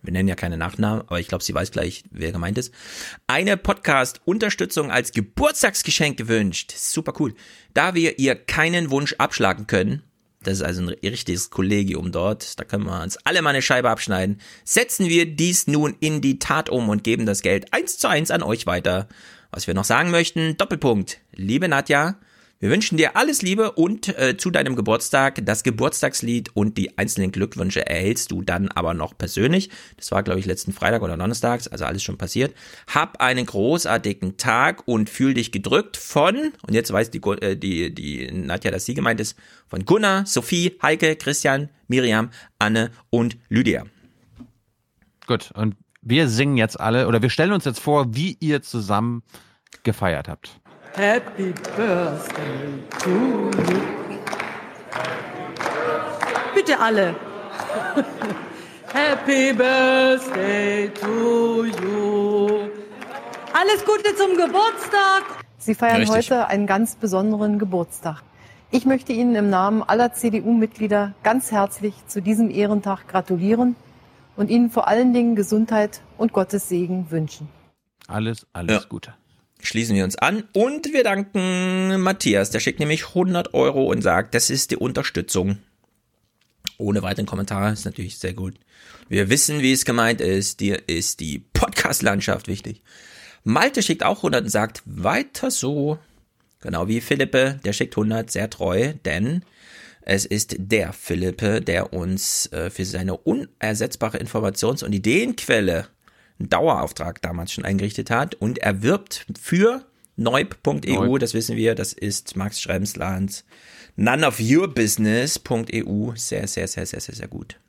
wir 0.07 0.13
nennen 0.13 0.29
ja 0.29 0.35
keine 0.35 0.57
Nachnamen, 0.57 1.01
aber 1.01 1.19
ich 1.19 1.27
glaube, 1.27 1.43
sie 1.43 1.53
weiß 1.53 1.71
gleich, 1.71 2.03
wer 2.11 2.31
gemeint 2.31 2.57
ist, 2.57 2.73
eine 3.27 3.57
Podcast-Unterstützung 3.57 4.89
als 4.89 5.11
Geburtstagsgeschenk 5.11 6.17
gewünscht. 6.17 6.73
Super 6.75 7.13
cool. 7.19 7.33
Da 7.73 7.93
wir 7.93 8.17
ihr 8.17 8.35
keinen 8.35 8.89
Wunsch 8.89 9.15
abschlagen 9.17 9.67
können, 9.67 10.03
das 10.43 10.59
ist 10.59 10.63
also 10.63 10.83
ein 10.83 10.89
richtiges 10.89 11.49
Kollegium 11.49 12.13
dort, 12.13 12.57
da 12.57 12.63
können 12.63 12.85
wir 12.85 13.03
uns 13.03 13.17
alle 13.25 13.41
mal 13.41 13.49
eine 13.49 13.61
Scheibe 13.61 13.89
abschneiden, 13.89 14.39
setzen 14.63 15.09
wir 15.09 15.25
dies 15.25 15.67
nun 15.67 15.97
in 15.99 16.21
die 16.21 16.39
Tat 16.39 16.69
um 16.69 16.87
und 16.87 17.03
geben 17.03 17.25
das 17.25 17.41
Geld 17.41 17.73
eins 17.73 17.97
zu 17.97 18.07
eins 18.07 18.31
an 18.31 18.43
euch 18.43 18.65
weiter. 18.65 19.09
Was 19.51 19.67
wir 19.67 19.73
noch 19.73 19.85
sagen 19.85 20.11
möchten, 20.11 20.57
Doppelpunkt. 20.57 21.19
Liebe 21.33 21.67
Nadja, 21.67 22.17
wir 22.59 22.71
wünschen 22.71 22.97
dir 22.97 23.15
alles 23.15 23.43
Liebe 23.43 23.73
und 23.73 24.17
äh, 24.17 24.35
zu 24.35 24.49
deinem 24.49 24.75
Geburtstag 24.75 25.45
das 25.45 25.61
Geburtstagslied 25.61 26.55
und 26.55 26.75
die 26.79 26.97
einzelnen 26.97 27.31
Glückwünsche 27.31 27.85
erhältst 27.85 28.31
du 28.31 28.41
dann 28.41 28.69
aber 28.69 28.95
noch 28.95 29.15
persönlich. 29.15 29.69
Das 29.95 30.11
war, 30.11 30.23
glaube 30.23 30.39
ich, 30.39 30.47
letzten 30.47 30.73
Freitag 30.73 31.03
oder 31.03 31.17
Donnerstags, 31.17 31.67
also 31.67 31.85
alles 31.85 32.01
schon 32.01 32.17
passiert. 32.17 32.55
Hab 32.87 33.21
einen 33.21 33.45
großartigen 33.45 34.37
Tag 34.37 34.87
und 34.87 35.07
fühl 35.07 35.35
dich 35.35 35.51
gedrückt 35.51 35.97
von, 35.97 36.51
und 36.67 36.73
jetzt 36.73 36.91
weiß 36.91 37.11
die, 37.11 37.19
äh, 37.19 37.55
die, 37.55 37.93
die 37.93 38.31
Nadja, 38.31 38.71
dass 38.71 38.85
sie 38.85 38.95
gemeint 38.95 39.19
ist, 39.19 39.37
von 39.67 39.85
Gunnar, 39.85 40.25
Sophie, 40.25 40.79
Heike, 40.81 41.15
Christian, 41.15 41.69
Miriam, 41.87 42.31
Anne 42.57 42.89
und 43.11 43.37
Lydia. 43.49 43.85
Gut, 45.27 45.51
und 45.53 45.75
wir 46.09 46.29
singen 46.29 46.55
jetzt 46.55 46.79
alle, 46.79 47.07
oder 47.07 47.21
wir 47.21 47.29
stellen 47.29 47.51
uns 47.51 47.65
jetzt 47.65 47.81
vor, 47.81 48.15
wie 48.15 48.37
ihr 48.39 48.61
zusammen 48.61 49.23
gefeiert 49.83 50.29
habt. 50.29 50.59
Happy 50.95 51.53
Birthday 51.75 52.81
to 53.03 53.09
you. 53.09 53.81
Bitte 56.55 56.79
alle. 56.79 57.13
Happy 58.93 59.53
Birthday 59.53 60.89
to 60.89 61.65
you. 61.65 62.69
Alles 63.53 63.83
Gute 63.85 64.15
zum 64.15 64.37
Geburtstag. 64.37 65.23
Sie 65.57 65.75
feiern 65.75 65.97
Richtig. 65.97 66.15
heute 66.15 66.47
einen 66.47 66.67
ganz 66.67 66.95
besonderen 66.95 67.59
Geburtstag. 67.59 68.23
Ich 68.71 68.85
möchte 68.85 69.11
Ihnen 69.11 69.35
im 69.35 69.49
Namen 69.49 69.83
aller 69.83 70.13
CDU-Mitglieder 70.13 71.13
ganz 71.23 71.51
herzlich 71.51 71.93
zu 72.07 72.21
diesem 72.21 72.49
Ehrentag 72.49 73.07
gratulieren 73.09 73.75
und 74.37 74.49
Ihnen 74.49 74.69
vor 74.69 74.87
allen 74.87 75.13
Dingen 75.13 75.35
Gesundheit 75.35 76.01
und 76.17 76.31
Gottes 76.31 76.69
Segen 76.69 77.11
wünschen. 77.11 77.49
Alles, 78.07 78.47
alles 78.53 78.83
ja. 78.83 78.87
Gute 78.87 79.13
schließen 79.61 79.95
wir 79.95 80.03
uns 80.03 80.15
an 80.15 80.43
und 80.53 80.93
wir 80.93 81.03
danken 81.03 81.99
Matthias. 82.01 82.51
Der 82.51 82.59
schickt 82.59 82.79
nämlich 82.79 83.09
100 83.09 83.53
Euro 83.53 83.85
und 83.85 84.01
sagt, 84.01 84.35
das 84.35 84.49
ist 84.49 84.71
die 84.71 84.77
Unterstützung. 84.77 85.57
Ohne 86.77 87.01
weiteren 87.01 87.25
Kommentar 87.25 87.73
ist 87.73 87.85
natürlich 87.85 88.19
sehr 88.19 88.33
gut. 88.33 88.55
Wir 89.09 89.29
wissen, 89.29 89.61
wie 89.61 89.73
es 89.73 89.85
gemeint 89.85 90.21
ist. 90.21 90.59
Dir 90.59 90.87
ist 90.87 91.19
die 91.19 91.39
Podcast-Landschaft 91.53 92.47
wichtig. 92.47 92.83
Malte 93.43 93.81
schickt 93.81 94.03
auch 94.03 94.17
100 94.17 94.43
und 94.43 94.49
sagt, 94.49 94.83
weiter 94.85 95.49
so. 95.49 95.97
Genau 96.59 96.87
wie 96.87 97.01
Philippe, 97.01 97.59
der 97.63 97.73
schickt 97.73 97.95
100, 97.95 98.29
sehr 98.29 98.49
treu, 98.49 98.93
denn 99.05 99.43
es 100.09 100.25
ist 100.25 100.55
der 100.57 100.93
Philippe, 100.93 101.59
der 101.59 101.91
uns 101.91 102.49
äh, 102.53 102.69
für 102.69 102.85
seine 102.85 103.17
unersetzbare 103.17 104.17
Informations- 104.17 104.81
und 104.81 104.93
Ideenquelle 104.93 105.87
einen 106.39 106.49
Dauerauftrag 106.49 107.21
damals 107.21 107.51
schon 107.51 107.65
eingerichtet 107.65 108.09
hat 108.09 108.35
und 108.35 108.59
er 108.59 108.81
wirbt 108.83 109.25
für 109.37 109.85
neub.eu, 110.15 111.17
das 111.17 111.33
wissen 111.33 111.57
wir, 111.57 111.75
das 111.75 111.91
ist 111.91 112.37
Max 112.37 112.61
Schreibenslands 112.61 113.43
None 113.97 114.25
of 114.25 114.39
Your 114.39 114.73
Business.eu. 114.73 116.11
Sehr, 116.15 116.47
sehr, 116.47 116.67
sehr, 116.67 116.85
sehr, 116.85 117.01
sehr, 117.01 117.15
sehr 117.15 117.27
gut. 117.27 117.59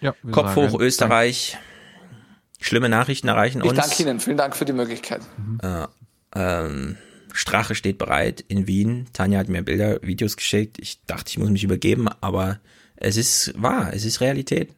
Ja, 0.00 0.14
Kopf 0.32 0.56
hoch 0.56 0.78
Österreich. 0.78 1.56
Schlimme 2.60 2.90
Nachrichten 2.90 3.28
erreichen 3.28 3.62
uns. 3.62 3.72
Ich 3.72 3.78
danke 3.78 4.02
Ihnen, 4.02 4.20
vielen 4.20 4.36
Dank 4.36 4.54
für 4.54 4.64
die 4.66 4.72
Möglichkeit. 4.72 5.22
Mhm. 5.38 5.60
Äh, 5.62 5.86
ähm, 6.34 6.98
Strache 7.36 7.74
steht 7.74 7.98
bereit 7.98 8.44
in 8.46 8.68
Wien. 8.68 9.06
Tanja 9.12 9.40
hat 9.40 9.48
mir 9.48 9.62
Bilder, 9.62 10.00
Videos 10.02 10.36
geschickt. 10.36 10.78
Ich 10.78 11.02
dachte, 11.04 11.30
ich 11.30 11.38
muss 11.38 11.50
mich 11.50 11.64
übergeben, 11.64 12.08
aber 12.20 12.60
es 12.94 13.16
ist 13.16 13.52
wahr, 13.60 13.92
es 13.92 14.04
ist 14.04 14.20
Realität. 14.20 14.72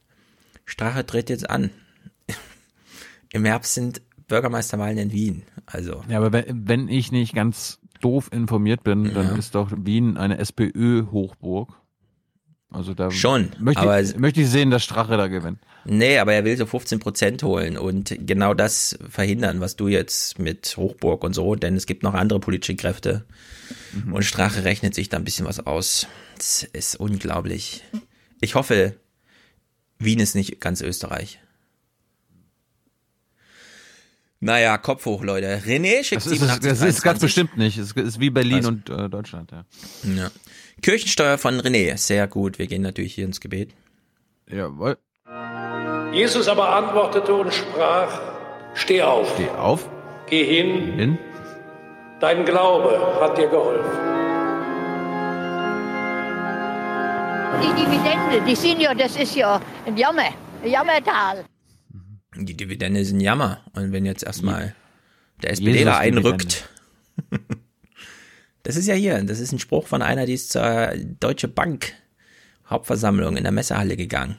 Strache 0.64 1.04
tritt 1.04 1.28
jetzt 1.28 1.48
an 1.50 1.70
im 3.32 3.44
Herbst 3.44 3.74
sind 3.74 4.00
Bürgermeisterwahlen 4.26 4.96
in 4.96 5.12
Wien. 5.12 5.42
Also. 5.66 6.02
Ja, 6.08 6.16
aber 6.16 6.32
wenn, 6.32 6.66
wenn 6.66 6.88
ich 6.88 7.12
nicht 7.12 7.34
ganz 7.34 7.78
doof 8.00 8.30
informiert 8.32 8.82
bin, 8.82 9.12
dann 9.12 9.26
ja. 9.28 9.36
ist 9.36 9.54
doch 9.54 9.70
Wien 9.76 10.16
eine 10.16 10.38
SPÖ-Hochburg. 10.38 11.74
Also 12.70 12.94
da 12.94 13.10
schon, 13.10 13.50
möchte, 13.60 13.82
aber 13.82 14.00
ich, 14.00 14.16
möchte 14.16 14.40
ich 14.40 14.48
sehen, 14.48 14.70
dass 14.70 14.82
Strache 14.82 15.16
da 15.18 15.28
gewinnt. 15.28 15.60
Nee, 15.88 16.18
aber 16.18 16.32
er 16.32 16.44
will 16.44 16.56
so 16.56 16.66
15 16.66 16.98
Prozent 16.98 17.42
holen 17.42 17.78
und 17.78 18.16
genau 18.26 18.54
das 18.54 18.98
verhindern, 19.08 19.60
was 19.60 19.76
du 19.76 19.86
jetzt 19.88 20.38
mit 20.38 20.76
Hochburg 20.76 21.22
und 21.22 21.32
so, 21.32 21.54
denn 21.54 21.76
es 21.76 21.86
gibt 21.86 22.02
noch 22.02 22.14
andere 22.14 22.40
politische 22.40 22.74
Kräfte 22.74 23.24
mhm. 23.92 24.12
und 24.12 24.24
Strache 24.24 24.64
rechnet 24.64 24.94
sich 24.94 25.08
da 25.08 25.16
ein 25.16 25.24
bisschen 25.24 25.46
was 25.46 25.64
aus. 25.64 26.08
Das 26.36 26.64
ist 26.64 26.96
unglaublich. 26.96 27.84
Ich 28.40 28.56
hoffe, 28.56 28.96
Wien 29.98 30.18
ist 30.18 30.34
nicht 30.34 30.60
ganz 30.60 30.80
Österreich. 30.80 31.40
Naja, 34.40 34.76
Kopf 34.78 35.06
hoch, 35.06 35.22
Leute. 35.22 35.62
René 35.64 36.04
schickt 36.04 36.26
das 36.26 36.26
ist, 36.26 36.40
87, 36.40 36.70
Das 36.70 36.82
ist 36.82 37.02
ganz 37.02 37.20
bestimmt 37.20 37.56
nicht. 37.56 37.78
Es 37.78 37.92
ist 37.92 38.20
wie 38.20 38.30
Berlin 38.30 38.56
also. 38.56 38.68
und 38.68 38.90
äh, 38.90 39.08
Deutschland, 39.08 39.50
ja. 39.50 39.64
ja. 40.14 40.30
Kirchensteuer 40.82 41.38
von 41.38 41.60
René, 41.60 41.96
sehr 41.96 42.26
gut. 42.26 42.58
Wir 42.58 42.66
gehen 42.66 42.82
natürlich 42.82 43.14
hier 43.14 43.24
ins 43.24 43.40
Gebet. 43.40 43.72
Jawohl. 44.48 44.98
Jesus 46.12 46.48
aber 46.48 46.74
antwortete 46.74 47.34
und 47.34 47.52
sprach, 47.52 48.20
steh 48.74 49.02
auf. 49.02 49.32
Steh 49.34 49.50
auf. 49.50 49.88
Geh 50.28 50.44
hin. 50.44 50.96
Geh 50.96 51.02
hin. 51.02 51.18
Dein 52.20 52.44
Glaube 52.44 52.98
hat 53.20 53.36
dir 53.36 53.48
geholfen. 53.48 53.90
Die 57.62 57.74
Dividende, 57.80 58.46
die 58.46 58.54
sind 58.54 58.80
ja, 58.80 58.94
das 58.94 59.16
ist 59.16 59.34
ja 59.34 59.60
ein 59.86 59.96
Jammer, 59.96 60.30
ein 60.62 60.70
Jammertal. 60.70 61.44
Die 62.34 62.56
Dividende 62.56 63.00
ein 63.00 63.20
Jammer. 63.20 63.60
Und 63.74 63.92
wenn 63.92 64.04
jetzt 64.04 64.24
erstmal 64.24 64.74
der 65.42 65.52
SPD 65.52 65.84
da 65.84 65.98
einrückt, 65.98 66.68
Das 68.66 68.74
ist 68.74 68.88
ja 68.88 68.96
hier, 68.96 69.22
das 69.22 69.38
ist 69.38 69.52
ein 69.52 69.60
Spruch 69.60 69.86
von 69.86 70.02
einer, 70.02 70.26
die 70.26 70.34
ist 70.34 70.50
zur 70.50 70.92
Deutsche 71.20 71.46
Bank 71.46 71.92
Hauptversammlung 72.68 73.36
in 73.36 73.44
der 73.44 73.52
Messehalle 73.52 73.96
gegangen. 73.96 74.38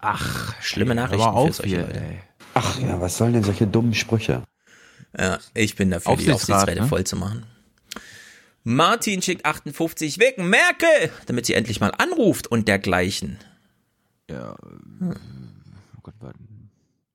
Ach, 0.00 0.54
schlimme 0.62 0.94
Nachrichten 0.94 1.24
hör 1.24 1.32
mal 1.32 1.42
für 1.44 1.48
auf 1.50 1.56
solche 1.56 1.76
hier, 1.76 1.86
Leute. 1.86 2.00
ey. 2.00 2.20
Ach 2.54 2.78
ja, 2.80 3.00
was 3.00 3.16
sollen 3.16 3.32
denn 3.32 3.44
solche 3.44 3.66
dummen 3.66 3.94
Sprüche? 3.94 4.42
Ja, 5.18 5.38
ich 5.54 5.76
bin 5.76 5.90
dafür, 5.90 6.16
die 6.16 6.30
Aufsichtsrat, 6.30 6.56
Aufsichtsräte 6.56 6.82
ne? 6.82 6.88
voll 6.88 7.04
zu 7.04 7.16
machen. 7.16 7.46
Martin 8.62 9.22
schickt 9.22 9.46
58 9.46 10.18
wegen 10.18 10.48
Merkel, 10.48 11.10
damit 11.26 11.46
sie 11.46 11.54
endlich 11.54 11.80
mal 11.80 11.92
anruft 11.96 12.46
und 12.46 12.68
dergleichen. 12.68 13.38
Ja. 14.28 14.56
Hm. 14.98 15.16
Oh 15.96 16.00
Gott, 16.02 16.14
warte. 16.20 16.38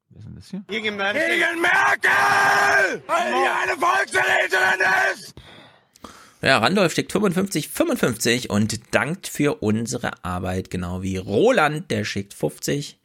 Wer 0.09 0.19
ist 0.19 0.25
denn 0.27 0.35
das 0.35 0.49
hier? 0.49 0.63
Gegen 0.67 0.95
Merkel! 0.95 1.21
Gegen 1.21 1.61
Merkel! 1.61 3.03
Weil 3.07 3.31
die 3.31 3.71
eine 3.71 3.79
Volksverräterin 3.79 4.81
ist! 5.13 5.35
Ja, 6.41 6.59
Randolph 6.59 6.93
schickt 6.93 7.11
55, 7.11 7.69
55 7.69 8.49
und 8.49 8.93
dankt 8.93 9.27
für 9.27 9.63
unsere 9.63 10.23
Arbeit, 10.23 10.69
genau 10.69 11.01
wie 11.01 11.17
Roland, 11.17 11.89
der 11.89 12.05
schickt 12.05 12.33
50. 12.33 12.99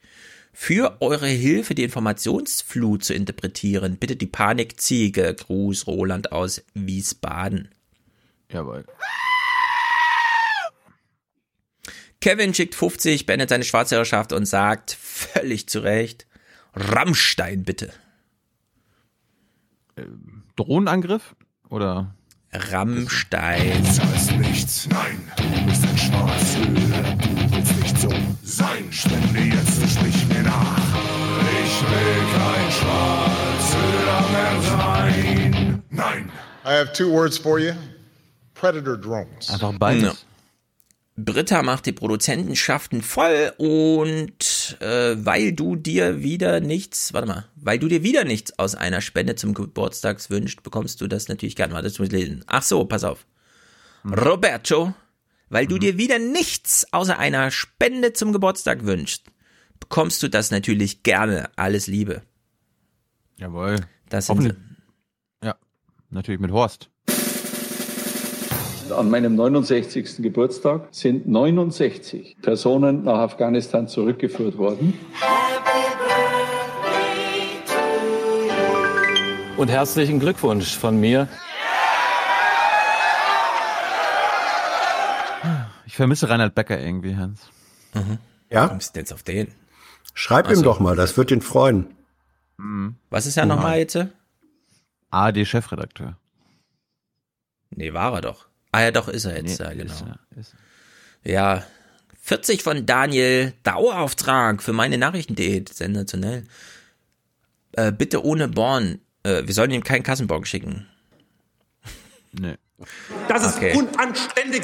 Für 0.53 0.97
eure 0.99 1.27
Hilfe, 1.27 1.75
die 1.75 1.83
Informationsflut 1.83 3.03
zu 3.03 3.13
interpretieren. 3.13 3.97
Bitte 3.97 4.17
die 4.17 4.27
Panikziege. 4.27 5.33
Gruß 5.33 5.87
Roland 5.87 6.33
aus 6.33 6.61
Wiesbaden. 6.73 7.69
Jawohl. 8.51 8.85
Kevin 12.19 12.53
schickt 12.53 12.75
50, 12.75 13.25
beendet 13.25 13.49
seine 13.49 13.63
Schwarzherrschaft 13.63 14.33
und 14.33 14.45
sagt, 14.45 14.91
völlig 14.91 15.67
zu 15.67 15.79
Recht, 15.79 16.27
Rammstein 16.75 17.63
bitte. 17.63 17.91
Drohnenangriff? 20.55 21.35
Oder? 21.69 22.13
Rammstein. 22.53 23.83
Das 23.83 23.99
heißt 24.01 24.31
nichts, 24.33 24.87
nein, 24.89 25.21
du 25.37 25.65
bist 25.65 25.83
ein 25.83 25.97
Schwarzhöhler, 25.97 27.15
du 27.15 27.55
willst 27.55 27.79
nicht 27.81 27.97
so 27.99 28.09
sein. 28.43 28.91
Spende 28.91 29.39
jetzt 29.39 29.81
und 29.81 29.89
sprich 29.89 30.27
mir 30.27 30.43
nach. 30.43 30.77
Ich 31.63 31.81
will 31.81 32.21
kein 32.35 32.71
Schwarzhöhler 32.71 34.21
mehr 34.31 34.61
sein. 34.61 35.83
Nein. 35.89 36.31
I 36.65 36.69
have 36.77 36.91
two 36.93 37.09
words 37.09 37.37
for 37.37 37.57
you. 37.57 37.73
Predator 38.53 38.97
drones. 38.97 39.49
Einfach 39.49 39.73
beides. 39.79 40.03
Ja. 40.03 40.13
Britta 41.17 41.63
macht 41.63 41.85
die 41.85 41.91
Produzentenschaften 41.91 43.01
voll 43.01 43.53
und 43.57 44.43
äh, 44.81 45.25
weil 45.25 45.53
du 45.53 45.75
dir 45.75 46.21
wieder 46.21 46.59
nichts, 46.59 47.13
warte 47.13 47.27
mal, 47.27 47.45
weil 47.55 47.79
du 47.79 47.87
dir 47.87 48.03
wieder 48.03 48.23
nichts 48.23 48.57
aus 48.59 48.75
einer 48.75 49.01
Spende 49.01 49.35
zum 49.35 49.53
Geburtstag 49.53 50.29
wünscht, 50.29 50.63
bekommst 50.63 51.01
du 51.01 51.07
das 51.07 51.27
natürlich 51.27 51.55
gerne. 51.55 51.73
Warte, 51.73 51.87
das 51.87 51.99
muss 51.99 52.07
ich 52.07 52.13
lesen. 52.13 52.43
Ach 52.47 52.63
so, 52.63 52.85
pass 52.85 53.03
auf. 53.03 53.25
Roberto, 54.05 54.93
weil 55.49 55.67
du 55.67 55.77
dir 55.77 55.97
wieder 55.97 56.19
nichts 56.19 56.85
außer 56.91 57.17
einer 57.17 57.51
Spende 57.51 58.13
zum 58.13 58.33
Geburtstag 58.33 58.85
wünschst, 58.85 59.25
bekommst 59.79 60.21
du 60.23 60.29
das 60.29 60.51
natürlich 60.51 61.03
gerne. 61.03 61.49
Alles 61.55 61.87
Liebe. 61.87 62.21
Jawohl. 63.37 63.77
Das 64.09 64.27
sind 64.27 64.55
Ja, 65.43 65.55
natürlich 66.09 66.39
mit 66.39 66.51
Horst. 66.51 66.90
An 68.91 69.09
meinem 69.09 69.35
69. 69.35 70.17
Geburtstag 70.17 70.87
sind 70.91 71.27
69 71.27 72.37
Personen 72.41 73.03
nach 73.03 73.19
Afghanistan 73.19 73.87
zurückgeführt 73.87 74.57
worden. 74.57 74.93
Und 79.57 79.69
herzlichen 79.69 80.19
Glückwunsch 80.19 80.75
von 80.75 80.99
mir. 80.99 81.27
Ich 85.85 85.95
vermisse 85.95 86.29
Reinhard 86.29 86.55
Becker 86.55 86.79
irgendwie, 86.79 87.15
Hans. 87.15 87.49
Ja? 88.49 88.67
Kommst 88.67 88.95
du 88.95 88.99
jetzt 88.99 89.13
auf 89.13 89.23
den? 89.23 89.53
Schreib 90.13 90.47
Ach 90.47 90.51
ihm 90.51 90.57
so. 90.57 90.63
doch 90.63 90.79
mal, 90.79 90.95
das 90.95 91.17
wird 91.17 91.31
ihn 91.31 91.41
freuen. 91.41 91.95
Was 93.09 93.25
ist 93.25 93.35
ja 93.35 93.45
nochmal 93.45 93.79
jetzt? 93.79 93.97
ARD-Chefredakteur. 95.09 96.17
Nee, 97.71 97.93
war 97.93 98.13
er 98.13 98.21
doch. 98.21 98.47
Ah 98.71 98.81
ja, 98.83 98.91
doch, 98.91 99.07
ist 99.07 99.25
er 99.25 99.35
jetzt, 99.35 99.59
Nee, 99.59 99.65
ja, 99.65 99.73
genau. 99.73 99.93
ist 99.93 100.01
er, 100.01 100.19
ist 100.39 100.55
Ja, 101.23 101.65
40 102.21 102.63
von 102.63 102.85
Daniel, 102.85 103.53
Dauerauftrag 103.63 104.61
für 104.63 104.73
meine 104.73 104.97
Nachrichten.de, 104.97 105.65
sensationell. 105.71 106.45
Äh, 107.73 107.91
bitte 107.91 108.23
ohne 108.23 108.47
Born. 108.47 108.99
Äh, 109.23 109.43
wir 109.45 109.53
sollen 109.53 109.71
ihm 109.71 109.83
keinen 109.83 110.03
Kassenbon 110.03 110.45
schicken. 110.45 110.87
Nee. 112.31 112.55
Das 113.27 113.45
ist 113.45 113.57
Okay. 113.57 113.75
unanständig. 113.77 114.63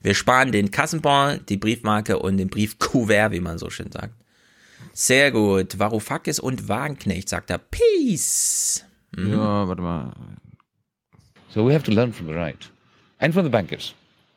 Wir 0.00 0.14
sparen 0.14 0.52
den 0.52 0.70
Kassenbon, 0.70 1.40
die 1.48 1.56
Briefmarke 1.56 2.18
und 2.18 2.36
den 2.36 2.48
Briefkuvert, 2.48 3.32
wie 3.32 3.40
man 3.40 3.58
so 3.58 3.68
schön 3.70 3.90
sagt. 3.90 4.14
Sehr 4.92 5.32
gut. 5.32 5.78
Varoufakis 5.78 6.38
und 6.38 6.68
Wagenknecht, 6.68 7.28
sagt 7.28 7.50
er. 7.50 7.58
Peace. 7.58 8.84
Mhm. 9.16 9.32
Ja, 9.32 9.66
warte 9.68 9.82
mal. 9.82 10.12
So 11.52 11.66
we 11.66 11.74
have 11.74 11.84
to 11.84 11.90
learn 11.92 12.12
from 12.12 12.26
the 12.28 12.32
right 12.34 12.70
and 13.20 13.32
from 13.32 13.44
the 13.44 13.50
bankers. 13.50 13.94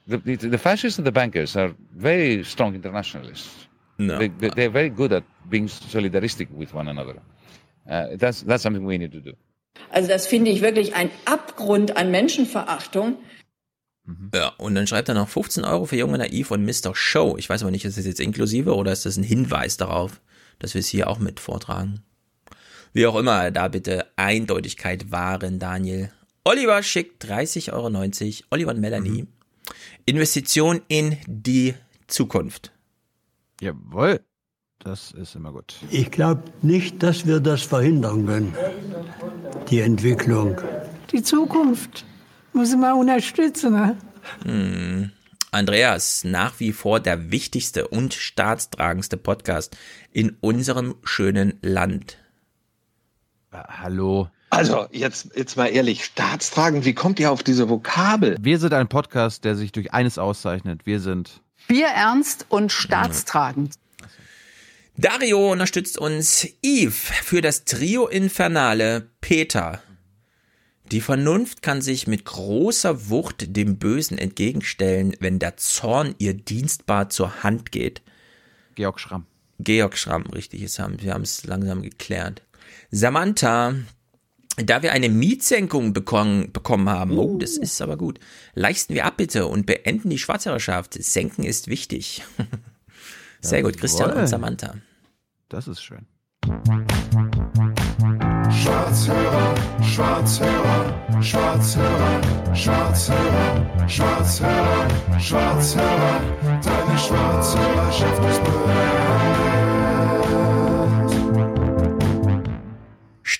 The, 0.08 0.18
the, 0.18 0.36
the 0.36 0.58
fascists 0.58 0.98
and 0.98 1.06
the 1.06 1.12
bankers 1.12 1.56
are 1.56 1.74
very 1.96 2.44
strong 2.44 2.76
internationalists. 2.76 3.68
No. 3.98 4.18
They, 4.18 4.30
they, 4.30 4.50
they're 4.50 4.70
very 4.70 4.90
good 4.90 5.14
at 5.14 5.24
being 5.50 5.68
solidaristic 5.68 6.50
with 6.52 6.74
one 6.74 6.88
another. 6.88 7.22
Uh, 7.90 8.08
that's, 8.16 8.42
that's 8.42 8.64
something 8.64 8.86
we 8.86 8.98
need 8.98 9.12
to 9.12 9.22
do. 9.22 9.34
Also 9.92 10.08
das 10.10 10.28
finde 10.28 10.52
ich 10.52 10.62
wirklich 10.62 10.96
ein 10.96 11.10
Abgrund 11.26 11.98
an 11.98 12.12
Menschenverachtung. 12.12 13.18
Ja, 14.34 14.50
und 14.58 14.76
dann 14.76 14.88
schreibt 14.88 15.10
er 15.10 15.16
noch 15.16 15.30
15 15.30 15.64
Euro 15.64 15.86
für 15.86 15.96
Junge 15.96 16.18
Naiv 16.18 16.52
und 16.52 16.66
Mr. 16.66 16.96
Show. 16.96 17.36
Ich 17.38 17.50
weiß 17.50 17.62
aber 17.62 17.72
nicht, 17.72 17.86
ist 17.86 17.98
das 17.98 18.06
jetzt 18.06 18.20
inklusive 18.20 18.76
oder 18.76 18.92
ist 18.92 19.06
das 19.06 19.18
ein 19.18 19.24
Hinweis 19.24 19.78
darauf, 19.78 20.22
dass 20.60 20.74
wir 20.74 20.80
es 20.80 20.88
hier 20.88 21.08
auch 21.08 21.20
mit 21.20 21.40
vortragen? 21.40 22.02
Wie 22.94 23.06
auch 23.06 23.16
immer, 23.16 23.52
da 23.52 23.68
bitte 23.68 24.08
Eindeutigkeit 24.18 25.12
wahren, 25.12 25.60
Daniel. 25.60 26.12
Oliver 26.44 26.82
schickt 26.82 27.24
30,90 27.26 27.72
Euro. 27.74 28.46
Oliver 28.50 28.72
und 28.72 28.80
Melanie. 28.80 29.28
Investition 30.06 30.82
in 30.88 31.18
die 31.28 31.76
Zukunft. 32.08 32.72
Jawohl. 33.62 34.22
Das 34.80 35.12
ist 35.12 35.36
immer 35.36 35.52
gut. 35.52 35.76
Ich 35.92 36.10
glaube 36.10 36.44
nicht, 36.64 37.04
dass 37.04 37.28
wir 37.28 37.40
das 37.40 37.62
verhindern 37.62 38.26
können, 38.26 38.56
die 39.70 39.80
Entwicklung. 39.82 40.60
Die 41.12 41.22
Zukunft 41.22 42.04
muss 42.54 42.76
man 42.76 42.94
unterstützen. 42.94 43.74
Ne? 43.74 43.98
Hm. 44.44 45.12
Andreas, 45.52 46.24
nach 46.24 46.60
wie 46.60 46.72
vor 46.72 47.00
der 47.00 47.30
wichtigste 47.30 47.88
und 47.88 48.16
staatstragendste 48.16 49.18
Podcast 49.18 49.78
in 50.12 50.38
unserem 50.40 50.96
schönen 51.04 51.60
Land. 51.62 52.18
hallo. 53.52 54.30
Also, 54.52 54.86
jetzt, 54.92 55.30
jetzt 55.34 55.56
mal 55.56 55.68
ehrlich, 55.68 56.04
staatstragend, 56.04 56.84
wie 56.84 56.94
kommt 56.94 57.22
ihr 57.22 57.32
auf 57.32 57.42
diese 57.42 57.70
Vokabel? 57.70 58.36
Wir 58.42 58.60
sind 58.60 58.74
ein 58.74 58.90
Podcast, 58.90 59.46
der 59.46 59.56
sich 59.56 59.72
durch 59.72 59.94
eines 59.94 60.18
auszeichnet. 60.18 60.86
Wir 60.86 61.00
sind 61.00 61.42
Bierernst 61.70 62.48
und 62.50 62.70
staatstragend. 62.70 63.76
Dario 64.98 65.54
unterstützt 65.54 65.98
uns 65.98 66.50
Yves 66.62 67.12
für 67.24 67.40
das 67.40 67.64
Trio 67.64 68.08
Infernale 68.08 69.08
Peter. 69.22 69.82
Die 70.92 71.00
Vernunft 71.00 71.62
kann 71.62 71.82
sich 71.82 72.06
mit 72.08 72.26
großer 72.26 73.10
Wucht 73.10 73.56
dem 73.56 73.78
Bösen 73.78 74.18
entgegenstellen, 74.18 75.16
wenn 75.22 75.40
der 75.40 75.56
Zorn 75.56 76.14
ihr 76.18 76.34
dienstbar 76.34 77.08
zur 77.08 77.42
Hand 77.42 77.72
geht. 77.72 78.02
Georg 78.76 79.00
Schramm. 79.00 79.26
Georg 79.60 79.98
Schramm, 79.98 80.24
richtig, 80.24 80.62
wir 80.78 81.14
haben 81.14 81.24
es 81.24 81.46
langsam 81.46 81.84
geklärt. 81.84 82.42
Samantha, 82.90 83.76
da 84.58 84.82
wir 84.82 84.92
eine 84.92 85.10
Mietsenkung 85.10 85.94
bekommen, 85.94 86.52
bekommen 86.52 86.90
haben, 86.90 87.18
oh, 87.18 87.38
das 87.38 87.58
ist 87.58 87.82
aber 87.82 87.98
gut, 87.98 88.20
leisten 88.54 88.94
wir 88.94 89.06
ab 89.06 89.18
bitte 89.18 89.48
und 89.48 89.66
beenden 89.66 90.10
die 90.10 90.18
Schwarzhörerschaft. 90.18 90.94
Senken 90.94 91.44
ist 91.44 91.68
wichtig. 91.68 92.24
Sehr 93.42 93.64
gut, 93.64 93.78
Christian 93.78 94.10
Jawohl. 94.10 94.22
und 94.24 94.28
Samantha. 94.28 94.76
Das 95.50 95.68
ist 95.68 95.82
schön. 95.82 96.06
Schwarzhörer, 98.50 99.56
Schwarzhörer, 99.82 101.22
Schwarzhörer, 101.22 102.56
Schwarzhörer, 102.56 103.88
Schwarzhörer, 103.88 105.20
Schwarzhörer, 105.20 106.22
deine 106.64 106.98
Schwarzhörerschaft 106.98 108.26
ist 108.26 108.44
beendet. 108.44 109.01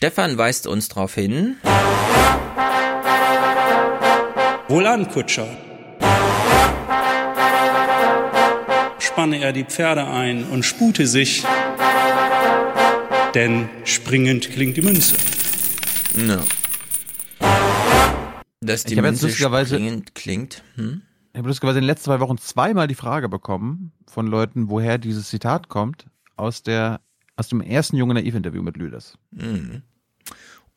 Stefan 0.04 0.36
weist 0.36 0.66
uns 0.66 0.88
darauf 0.88 1.14
hin. 1.14 1.58
Wohlan, 4.68 5.08
Kutscher. 5.08 5.46
Spanne 8.98 9.38
er 9.38 9.54
die 9.54 9.64
Pferde 9.64 10.08
ein 10.08 10.46
und 10.46 10.64
spute 10.64 11.06
sich, 11.06 11.46
denn 13.36 13.70
springend 13.84 14.50
klingt 14.50 14.76
die 14.76 14.82
Münze. 14.82 15.18
No. 16.16 16.40
Dass 18.60 18.86
die 18.86 18.94
ich 18.94 18.98
habe 18.98 19.08
jetzt 19.08 19.22
Münze 19.22 19.28
lustigerweise, 19.28 19.76
klingend 19.76 20.16
klingt. 20.16 20.64
Hm? 20.78 21.04
ich 21.32 21.38
habe 21.38 21.48
lustigerweise 21.48 21.78
in 21.78 21.84
den 21.84 21.90
letzten 21.90 22.06
zwei 22.06 22.20
Wochen 22.20 22.40
zweimal 22.40 22.88
die 22.88 22.96
Frage 22.96 23.30
bekommen 23.30 23.92
von 24.08 24.26
Leuten, 24.26 24.68
woher 24.68 24.98
dieses 24.98 25.30
Zitat 25.30 25.70
kommt, 25.70 26.08
aus 26.38 26.64
der, 26.64 27.02
aus 27.36 27.50
dem 27.50 27.62
ersten 27.62 27.98
Junge 27.98 28.16
Naiv-Interview 28.16 28.64
mit 28.64 28.78
Lüders. 28.78 29.20
Mhm. 29.30 29.84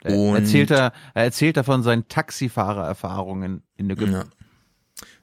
Er 0.04 0.16
Und- 0.16 0.36
erzählt, 0.36 0.70
er, 0.70 0.92
er 1.14 1.24
erzählt 1.24 1.56
davon 1.56 1.82
seinen 1.82 2.06
Taxifahrererfahrungen 2.08 3.62
in 3.76 3.90
Ägypten. 3.90 4.12
Ja. 4.12 4.24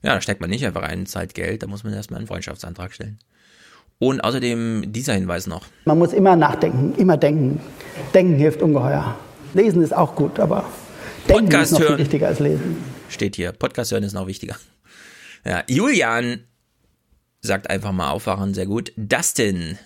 ja, 0.03 0.15
da 0.15 0.21
steckt 0.21 0.41
man 0.41 0.49
nicht 0.49 0.65
einfach 0.65 0.81
rein, 0.83 1.05
zahlt 1.05 1.33
Geld, 1.33 1.63
da 1.63 1.67
muss 1.67 1.83
man 1.83 1.93
erstmal 1.93 2.17
einen 2.19 2.27
Freundschaftsantrag 2.27 2.93
stellen. 2.93 3.19
Und 3.99 4.21
außerdem 4.21 4.91
dieser 4.91 5.13
Hinweis 5.13 5.45
noch. 5.47 5.65
Man 5.85 5.99
muss 5.99 6.11
immer 6.13 6.35
nachdenken, 6.35 6.95
immer 6.99 7.17
denken. 7.17 7.61
Denken 8.13 8.35
hilft 8.35 8.61
ungeheuer. 8.63 9.15
Lesen 9.53 9.83
ist 9.83 9.95
auch 9.95 10.15
gut, 10.15 10.39
aber 10.39 10.65
denken 11.27 11.45
Podcast 11.45 11.65
ist 11.65 11.71
noch 11.73 11.79
viel 11.79 11.89
hören. 11.89 11.99
wichtiger 11.99 12.27
als 12.27 12.39
lesen. 12.39 12.77
Steht 13.09 13.35
hier. 13.35 13.51
Podcast 13.51 13.91
hören 13.91 14.03
ist 14.03 14.13
noch 14.13 14.25
wichtiger. 14.25 14.55
Ja, 15.45 15.63
Julian 15.67 16.45
sagt 17.41 17.69
einfach 17.69 17.91
mal 17.91 18.09
aufwachen, 18.09 18.53
sehr 18.55 18.65
gut. 18.65 18.91
Dustin, 18.95 19.77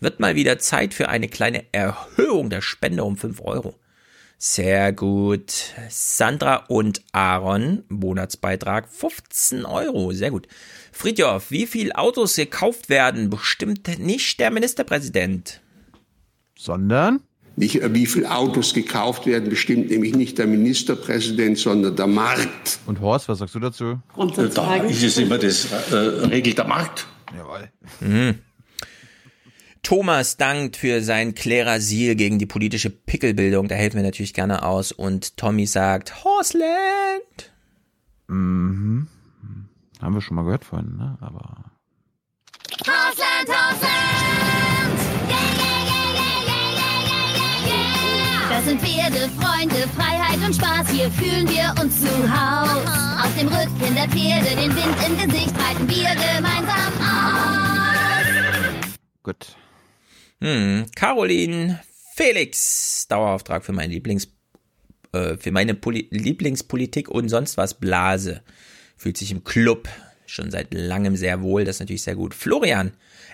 wird 0.00 0.18
mal 0.20 0.34
wieder 0.34 0.58
Zeit 0.58 0.92
für 0.94 1.08
eine 1.08 1.28
kleine 1.28 1.64
Erhöhung 1.72 2.50
der 2.50 2.62
Spende 2.62 3.04
um 3.04 3.16
5 3.16 3.40
Euro. 3.42 3.74
Sehr 4.38 4.92
gut. 4.92 5.52
Sandra 5.88 6.66
und 6.68 7.02
Aaron, 7.12 7.84
Monatsbeitrag 7.88 8.88
15 8.90 9.64
Euro. 9.64 10.12
Sehr 10.12 10.30
gut. 10.30 10.46
Friedhoff, 10.92 11.50
wie 11.50 11.66
viel 11.66 11.92
Autos 11.92 12.36
gekauft 12.36 12.88
werden, 12.88 13.30
bestimmt 13.30 13.98
nicht 13.98 14.38
der 14.38 14.50
Ministerpräsident. 14.50 15.60
Sondern? 16.58 17.20
Nicht, 17.56 17.80
äh, 17.80 17.94
wie 17.94 18.04
viele 18.04 18.30
Autos 18.30 18.74
gekauft 18.74 19.24
werden, 19.24 19.48
bestimmt 19.48 19.88
nämlich 19.88 20.14
nicht 20.14 20.36
der 20.36 20.46
Ministerpräsident, 20.46 21.58
sondern 21.58 21.96
der 21.96 22.06
Markt. 22.06 22.78
Und 22.86 23.00
Horst, 23.00 23.28
was 23.30 23.38
sagst 23.38 23.54
du 23.54 23.60
dazu? 23.60 23.98
Da 24.54 24.76
ist 24.76 25.02
es 25.02 25.16
immer 25.16 25.38
das, 25.38 25.66
äh, 25.90 25.94
regelt 25.94 26.58
der 26.58 26.66
Markt. 26.66 27.06
Jawohl. 27.34 27.70
Mhm. 28.00 28.38
Thomas 29.86 30.36
dankt 30.36 30.76
für 30.76 31.00
sein 31.00 31.36
Klerasil 31.36 32.16
gegen 32.16 32.40
die 32.40 32.46
politische 32.46 32.90
Pickelbildung. 32.90 33.68
Da 33.68 33.76
helfen 33.76 33.98
wir 33.98 34.02
natürlich 34.02 34.34
gerne 34.34 34.64
aus. 34.64 34.90
Und 34.90 35.36
Tommy 35.36 35.64
sagt, 35.64 36.24
Horseland! 36.24 37.52
Mhm. 38.26 39.06
Haben 40.02 40.14
wir 40.14 40.20
schon 40.20 40.34
mal 40.34 40.42
gehört 40.42 40.64
vorhin, 40.64 40.96
ne? 40.96 41.16
Aber. 41.20 41.70
Horseland, 42.84 43.46
Horseland! 43.46 44.98
Yeah, 45.28 45.38
yeah, 45.54 45.86
yeah, 45.86 46.10
yeah, 46.16 46.42
yeah, 46.42 47.06
yeah, 47.62 47.70
yeah! 47.70 48.50
das 48.50 48.64
sind 48.64 48.80
Pferde, 48.80 49.30
Freunde, 49.38 49.86
Freiheit 49.94 50.44
und 50.44 50.56
Spaß, 50.56 50.90
hier 50.90 51.08
fühlen 51.12 51.48
wir 51.48 51.72
uns 51.80 52.00
zu 52.00 52.08
Haus. 52.08 53.24
Auf 53.24 53.38
dem 53.38 53.46
Rücken 53.46 53.94
der 53.94 54.08
Pferde, 54.08 54.56
den 54.56 54.74
Wind 54.74 54.96
im 55.06 55.30
Gesicht, 55.30 55.54
breiten 55.54 55.88
wir 55.88 56.10
gemeinsam 56.16 56.92
aus. 56.98 58.26
Gut. 59.22 59.56
Hm. 60.40 60.86
Caroline 60.94 61.80
Felix. 62.14 63.06
Dauerauftrag 63.08 63.64
für 63.64 63.72
mein 63.72 63.90
Lieblings, 63.90 64.28
äh, 65.12 65.36
für 65.36 65.50
meine 65.50 65.74
Poli 65.74 66.08
Lieblingspolitik 66.10 67.08
und 67.08 67.28
sonst 67.28 67.56
was 67.56 67.74
Blase. 67.74 68.42
Fühlt 68.96 69.16
sich 69.16 69.30
im 69.30 69.44
Club 69.44 69.88
schon 70.26 70.50
seit 70.50 70.74
langem 70.74 71.16
sehr 71.16 71.42
wohl. 71.42 71.64
Das 71.64 71.76
ist 71.76 71.80
natürlich 71.80 72.02
sehr 72.02 72.16
gut. 72.16 72.34
Florian. 72.34 72.92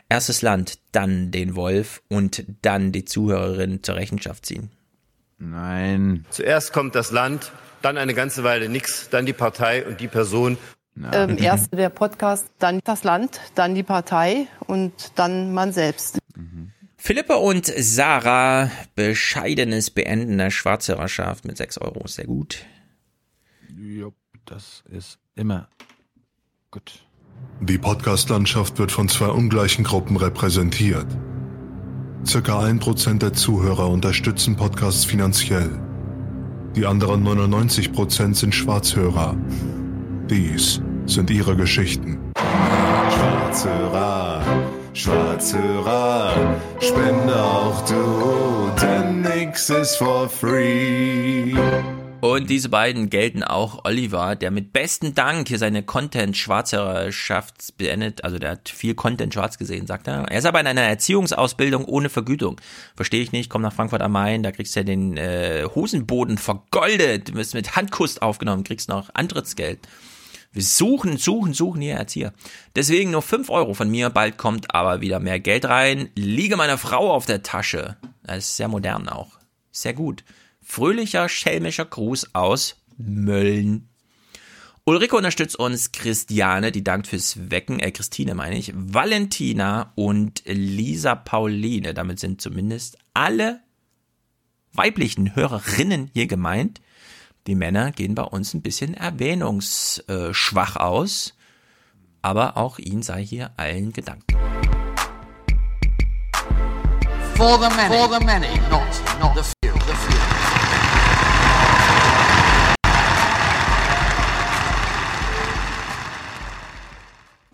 Erstes 0.08 0.42
Land, 0.42 0.78
dann 0.92 1.31
den 1.31 1.55
Wolf 1.55 2.02
und 2.08 2.44
dann 2.60 2.92
die 2.92 3.05
Zuhörerin 3.05 3.82
zur 3.82 3.97
Rechenschaft 3.97 4.44
ziehen. 4.44 4.70
Nein. 5.39 6.26
Zuerst 6.31 6.72
kommt 6.72 6.94
das 6.94 7.10
Land, 7.10 7.52
dann 7.81 7.97
eine 7.97 8.14
ganze 8.14 8.44
Weile 8.44 8.68
nix, 8.68 9.08
dann 9.10 9.26
die 9.26 9.32
Partei 9.32 9.84
und 9.86 10.00
die 10.00 10.08
Person. 10.08 10.58
Ähm, 11.12 11.39
erst 11.39 11.72
der 11.72 11.89
Podcast, 11.89 12.47
dann 12.58 12.81
das 12.84 13.02
Land, 13.02 13.40
dann 13.55 13.74
die 13.74 13.82
Partei 13.82 14.47
und 14.66 14.92
dann 15.14 15.55
man 15.55 15.72
selbst. 15.72 16.18
Philippa 17.05 17.34
und 17.34 17.66
Sarah, 17.66 18.70
bescheidenes 18.94 19.90
Beenden 19.90 20.39
der 20.39 20.52
Schwarzhörerschaft 20.52 21.44
mit 21.44 21.56
6 21.56 21.78
Euro. 21.78 22.06
Sehr 22.06 22.26
gut. 22.26 22.64
Jupp, 23.76 24.14
das 24.44 24.84
ist 24.89 25.18
immer 25.34 25.68
gut. 26.70 27.05
Die 27.60 27.76
Podcast-Landschaft 27.76 28.78
wird 28.78 28.92
von 28.92 29.08
zwei 29.08 29.26
ungleichen 29.26 29.82
Gruppen 29.82 30.16
repräsentiert. 30.16 31.08
Circa 32.24 32.60
ein 32.60 32.78
Prozent 32.78 33.22
der 33.22 33.32
Zuhörer 33.32 33.89
unterstützen 33.89 34.55
Podcasts 34.55 35.05
finanziell. 35.05 35.82
Die 36.76 36.86
anderen 36.86 37.24
99 37.24 37.92
Prozent 37.92 38.36
sind 38.36 38.55
Schwarzhörer. 38.55 39.36
Dies 40.31 40.81
sind 41.06 41.31
ihre 41.31 41.56
Geschichten. 41.56 42.31
Schwarzhörer, 43.10 44.40
Schwarzhörer, 44.94 46.60
spende 46.78 47.42
auch 47.42 47.82
du, 47.86 48.70
denn 48.78 49.22
nix 49.22 49.70
ist 49.70 49.96
for 49.96 50.28
free. 50.28 51.54
Und 52.20 52.50
diese 52.50 52.68
beiden 52.68 53.08
gelten 53.08 53.42
auch 53.42 53.84
Oliver, 53.84 54.36
der 54.36 54.50
mit 54.50 54.74
besten 54.74 55.14
Dank 55.14 55.48
hier 55.48 55.58
seine 55.58 55.82
Content-Schwarzhörerschaft 55.82 57.76
beendet. 57.78 58.22
Also 58.22 58.38
der 58.38 58.50
hat 58.50 58.68
viel 58.68 58.94
Content 58.94 59.32
schwarz 59.32 59.56
gesehen, 59.56 59.86
sagt 59.86 60.08
er. 60.08 60.28
Er 60.28 60.38
ist 60.38 60.44
aber 60.44 60.60
in 60.60 60.66
einer 60.66 60.82
Erziehungsausbildung 60.82 61.86
ohne 61.86 62.10
Vergütung. 62.10 62.60
Verstehe 62.94 63.22
ich 63.22 63.32
nicht, 63.32 63.48
komm 63.48 63.62
nach 63.62 63.72
Frankfurt 63.72 64.02
am 64.02 64.12
Main, 64.12 64.42
da 64.42 64.52
kriegst 64.52 64.76
du 64.76 64.80
ja 64.80 64.84
den 64.84 65.16
äh, 65.16 65.66
Hosenboden 65.74 66.36
vergoldet, 66.36 67.30
du 67.30 67.34
wirst 67.34 67.54
mit 67.54 67.76
Handkuss 67.76 68.18
aufgenommen, 68.18 68.62
kriegst 68.62 68.90
noch 68.90 69.08
Antrittsgeld. 69.14 69.80
Wir 70.52 70.62
suchen, 70.62 71.16
suchen, 71.16 71.55
suchen 71.55 71.81
hier 71.81 71.94
Erzieher. 71.94 72.34
Deswegen 72.76 73.10
nur 73.10 73.22
5 73.22 73.48
Euro 73.48 73.72
von 73.72 73.90
mir, 73.90 74.10
bald 74.10 74.36
kommt 74.36 74.74
aber 74.74 75.00
wieder 75.00 75.18
mehr 75.18 75.40
Geld 75.40 75.64
rein. 75.64 76.10
Liege 76.14 76.56
meiner 76.56 76.78
Frau 76.78 77.10
auf 77.10 77.24
der 77.24 77.42
Tasche. 77.42 77.97
Das 78.22 78.39
ist 78.39 78.56
sehr 78.56 78.68
modern 78.68 79.08
auch. 79.08 79.39
Sehr 79.70 79.94
gut. 79.94 80.24
Fröhlicher, 80.60 81.28
schelmischer 81.28 81.86
Gruß 81.86 82.34
aus 82.34 82.76
Mölln. 82.98 83.89
Ulrike 84.84 85.16
unterstützt 85.16 85.56
uns, 85.56 85.92
Christiane, 85.92 86.72
die 86.72 86.82
dankt 86.82 87.06
fürs 87.06 87.50
Wecken, 87.50 87.78
äh, 87.78 87.92
Christine 87.92 88.34
meine 88.34 88.58
ich, 88.58 88.72
Valentina 88.74 89.92
und 89.94 90.42
Lisa 90.44 91.14
Pauline. 91.14 91.94
Damit 91.94 92.18
sind 92.18 92.40
zumindest 92.40 92.98
alle 93.14 93.60
weiblichen 94.72 95.36
Hörerinnen 95.36 96.10
hier 96.12 96.26
gemeint. 96.26 96.81
Die 97.48 97.56
Männer 97.56 97.90
gehen 97.90 98.14
bei 98.14 98.22
uns 98.22 98.54
ein 98.54 98.62
bisschen 98.62 98.94
erwähnungsschwach 98.94 100.76
aus, 100.76 101.34
aber 102.22 102.56
auch 102.56 102.78
ihnen 102.78 103.02
sei 103.02 103.24
hier 103.24 103.50
allen 103.56 103.92
gedankt. 103.92 104.30
For 107.34 107.58
the 107.58 107.68
many, 107.74 107.96
for 107.96 108.08
the 108.08 108.24
many, 108.24 108.46
not, 108.70 108.86
not 109.18 109.34
the 109.34 109.42
few, 109.42 109.74
the 109.74 109.92
few. 109.92 110.16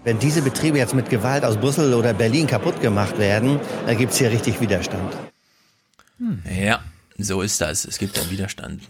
Wenn 0.04 0.18
diese 0.18 0.42
Betriebe 0.42 0.76
jetzt 0.76 0.94
mit 0.94 1.08
Gewalt 1.08 1.46
aus 1.46 1.56
Brüssel 1.56 1.94
oder 1.94 2.12
Berlin 2.12 2.46
kaputt 2.46 2.82
gemacht 2.82 3.16
werden, 3.16 3.58
dann 3.86 3.96
gibt 3.96 4.12
es 4.12 4.18
hier 4.18 4.30
richtig 4.30 4.60
Widerstand. 4.60 5.16
Ja, 6.44 6.80
so 7.16 7.40
ist 7.40 7.62
das. 7.62 7.86
Es 7.86 7.96
gibt 7.96 8.18
einen 8.18 8.30
Widerstand. 8.30 8.82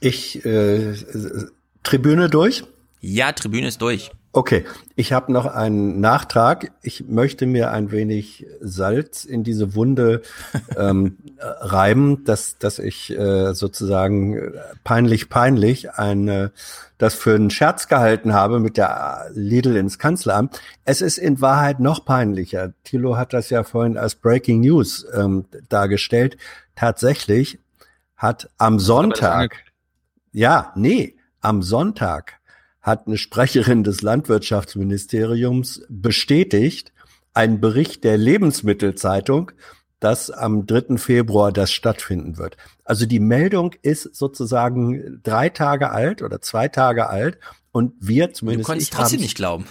Ich, 0.00 0.44
äh, 0.44 0.94
Tribüne 1.82 2.28
durch? 2.28 2.64
Ja, 3.00 3.32
Tribüne 3.32 3.68
ist 3.68 3.80
durch. 3.80 4.10
Okay, 4.32 4.64
ich 4.94 5.12
habe 5.12 5.32
noch 5.32 5.46
einen 5.46 5.98
Nachtrag. 6.00 6.70
Ich 6.82 7.08
möchte 7.08 7.46
mir 7.46 7.72
ein 7.72 7.90
wenig 7.90 8.46
Salz 8.60 9.24
in 9.24 9.42
diese 9.42 9.74
Wunde 9.74 10.22
ähm, 10.76 11.18
reiben, 11.40 12.24
dass, 12.24 12.56
dass 12.56 12.78
ich 12.78 13.10
äh, 13.10 13.54
sozusagen 13.54 14.36
äh, 14.36 14.52
peinlich, 14.84 15.30
peinlich 15.30 15.94
ein, 15.94 16.28
äh, 16.28 16.50
das 16.96 17.14
für 17.14 17.34
einen 17.34 17.50
Scherz 17.50 17.88
gehalten 17.88 18.32
habe 18.32 18.60
mit 18.60 18.76
der 18.76 19.26
Lidl 19.34 19.74
ins 19.74 19.98
Kanzleramt. 19.98 20.60
Es 20.84 21.00
ist 21.00 21.18
in 21.18 21.40
Wahrheit 21.40 21.80
noch 21.80 22.04
peinlicher. 22.04 22.72
Thilo 22.84 23.16
hat 23.16 23.32
das 23.32 23.50
ja 23.50 23.64
vorhin 23.64 23.96
als 23.96 24.14
Breaking 24.14 24.60
News 24.60 25.06
ähm, 25.12 25.46
dargestellt. 25.68 26.36
Tatsächlich 26.76 27.58
hat 28.16 28.48
am 28.58 28.78
Sonntag, 28.78 29.56
ja, 30.32 30.72
nee, 30.76 31.16
am 31.40 31.62
Sonntag 31.62 32.40
hat 32.80 33.06
eine 33.06 33.18
Sprecherin 33.18 33.84
des 33.84 34.02
Landwirtschaftsministeriums 34.02 35.82
bestätigt, 35.88 36.92
einen 37.34 37.60
Bericht 37.60 38.04
der 38.04 38.16
Lebensmittelzeitung, 38.16 39.52
dass 40.00 40.30
am 40.30 40.66
3. 40.66 40.96
Februar 40.96 41.52
das 41.52 41.72
stattfinden 41.72 42.38
wird. 42.38 42.56
Also 42.84 43.06
die 43.06 43.20
Meldung 43.20 43.74
ist 43.82 44.14
sozusagen 44.14 45.20
drei 45.22 45.50
Tage 45.50 45.90
alt 45.90 46.22
oder 46.22 46.40
zwei 46.40 46.68
Tage 46.68 47.08
alt 47.08 47.38
und 47.70 47.92
wir 48.00 48.32
zumindest. 48.32 48.68
Du 48.68 48.72
konntest 48.72 48.92
ich 48.92 48.96
trotzdem 48.96 49.20
nicht 49.20 49.36
glauben. 49.36 49.66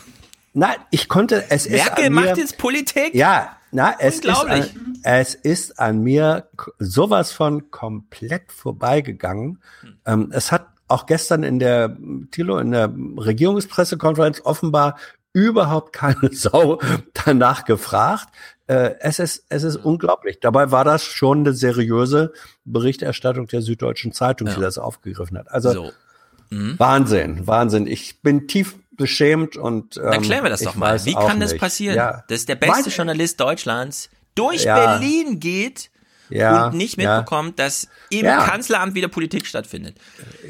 Nein, 0.54 0.76
ich 0.92 1.08
konnte, 1.08 1.46
es 1.50 1.66
ist 1.66 1.84
Merkel 1.86 2.06
an 2.06 2.14
mir, 2.14 2.22
macht 2.22 2.38
jetzt 2.38 2.58
Politik? 2.58 3.14
Ja, 3.14 3.58
na, 3.72 3.96
es 4.00 4.20
ist, 4.20 4.28
an, 4.28 4.66
es 5.04 5.36
ist 5.36 5.80
an 5.80 6.02
mir 6.02 6.50
sowas 6.80 7.32
von 7.32 7.70
komplett 7.70 8.52
vorbeigegangen. 8.52 9.62
Hm. 9.82 9.98
Ähm, 10.06 10.32
es 10.34 10.52
hat 10.52 10.68
auch 10.88 11.06
gestern 11.06 11.44
in 11.44 11.60
der 11.60 11.96
Thilo 12.32 12.58
in 12.58 12.72
der 12.72 12.92
Regierungspressekonferenz 13.18 14.42
offenbar 14.44 14.98
überhaupt 15.34 15.94
keine 15.94 16.30
Sau 16.34 16.80
danach 17.14 17.66
gefragt. 17.66 18.30
Äh, 18.66 18.96
es 19.00 19.20
ist 19.20 19.46
es 19.50 19.64
ist 19.64 19.76
unglaublich. 19.76 20.40
Dabei 20.40 20.72
war 20.72 20.84
das 20.84 21.04
schon 21.04 21.40
eine 21.40 21.54
seriöse 21.54 22.34
Berichterstattung 22.66 23.46
der 23.48 23.62
Süddeutschen 23.62 24.14
Zeitung, 24.14 24.48
die 24.48 24.62
das 24.62 24.80
aufgegriffen 24.80 25.38
hat. 25.38 25.52
Also 25.52 25.72
So. 25.72 25.92
Mhm. 26.50 26.80
Wahnsinn, 26.80 27.46
Wahnsinn. 27.46 27.86
Ich 27.86 28.22
bin 28.22 28.48
tief 28.48 28.76
beschämt 29.00 29.58
und 29.58 29.98
ähm, 29.98 30.04
Erklären 30.14 30.44
wir 30.44 30.52
das 30.52 30.62
doch 30.62 30.76
mal. 30.76 31.04
Wie 31.06 31.14
kann 31.16 31.40
das 31.40 31.54
nicht. 31.54 31.60
passieren, 31.60 31.96
Ja. 31.96 32.24
dass 32.28 32.46
der 32.46 32.56
beste 32.56 32.90
Weiß- 32.92 32.96
Journalist 32.96 33.40
Deutschlands 33.40 34.10
durch 34.36 34.66
Ja. 34.66 34.76
Berlin 34.76 35.40
geht 35.40 35.90
Ja, 36.30 36.68
und 36.68 36.76
nicht 36.78 36.98
mitbekommt, 36.98 37.58
dass 37.58 37.88
im. 38.12 38.26
Kanzleramt 38.46 38.94
wieder 38.94 39.08
Politik 39.08 39.48
stattfindet? 39.48 39.96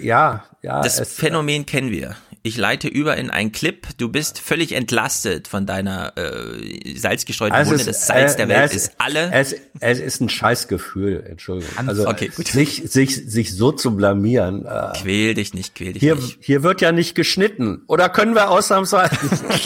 Ja, 0.01 0.43
ja. 0.61 0.81
Das 0.81 0.99
es, 0.99 1.13
Phänomen 1.13 1.65
kennen 1.65 1.89
wir. 1.91 2.17
Ich 2.41 2.55
leite 2.57 2.87
über 2.87 3.17
in 3.17 3.29
einen 3.29 3.51
Clip. 3.51 3.85
Du 3.97 4.07
bist 4.09 4.39
völlig 4.39 4.71
entlastet 4.71 5.47
von 5.49 5.65
deiner 5.65 6.13
äh, 6.17 6.97
salzgestreuten 6.97 7.53
Also 7.53 7.71
Wunde. 7.71 7.83
Das 7.83 8.07
Salz 8.07 8.33
äh, 8.33 8.37
der 8.37 8.47
Welt 8.49 8.71
es, 8.71 8.75
ist 8.87 8.91
alle. 8.97 9.29
Es, 9.33 9.53
es 9.81 9.99
ist 9.99 10.21
ein 10.21 10.29
Scheißgefühl, 10.29 11.25
Entschuldigung. 11.29 11.71
Also 11.87 12.07
Okay, 12.07 12.31
gut. 12.35 12.47
sich, 12.47 12.83
sich, 12.89 13.15
sich 13.29 13.55
so 13.55 13.71
zu 13.73 13.95
blamieren. 13.95 14.65
Äh, 14.65 14.93
Quäl 15.01 15.33
dich 15.33 15.53
nicht, 15.53 15.75
quäl 15.75 15.93
dich 15.93 15.99
hier, 15.99 16.15
nicht. 16.15 16.37
hier 16.41 16.63
wird 16.63 16.79
ja 16.81 16.91
nicht 16.93 17.13
geschnitten. 17.15 17.83
Oder 17.87 18.07
können 18.09 18.35
wir 18.35 18.49
ausnahmsweise? 18.49 19.17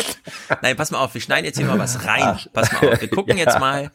Nein, 0.61 0.75
pass 0.75 0.89
mal 0.91 0.99
auf, 0.99 1.13
wir 1.13 1.21
schneiden 1.21 1.45
jetzt 1.45 1.57
hier 1.57 1.67
mal 1.67 1.77
was 1.79 2.05
rein. 2.05 2.39
Pass 2.53 2.71
mal 2.71 2.89
auf, 2.93 3.01
wir 3.01 3.07
gucken 3.09 3.37
Ja. 3.37 3.45
jetzt 3.45 3.59
mal. 3.59 3.91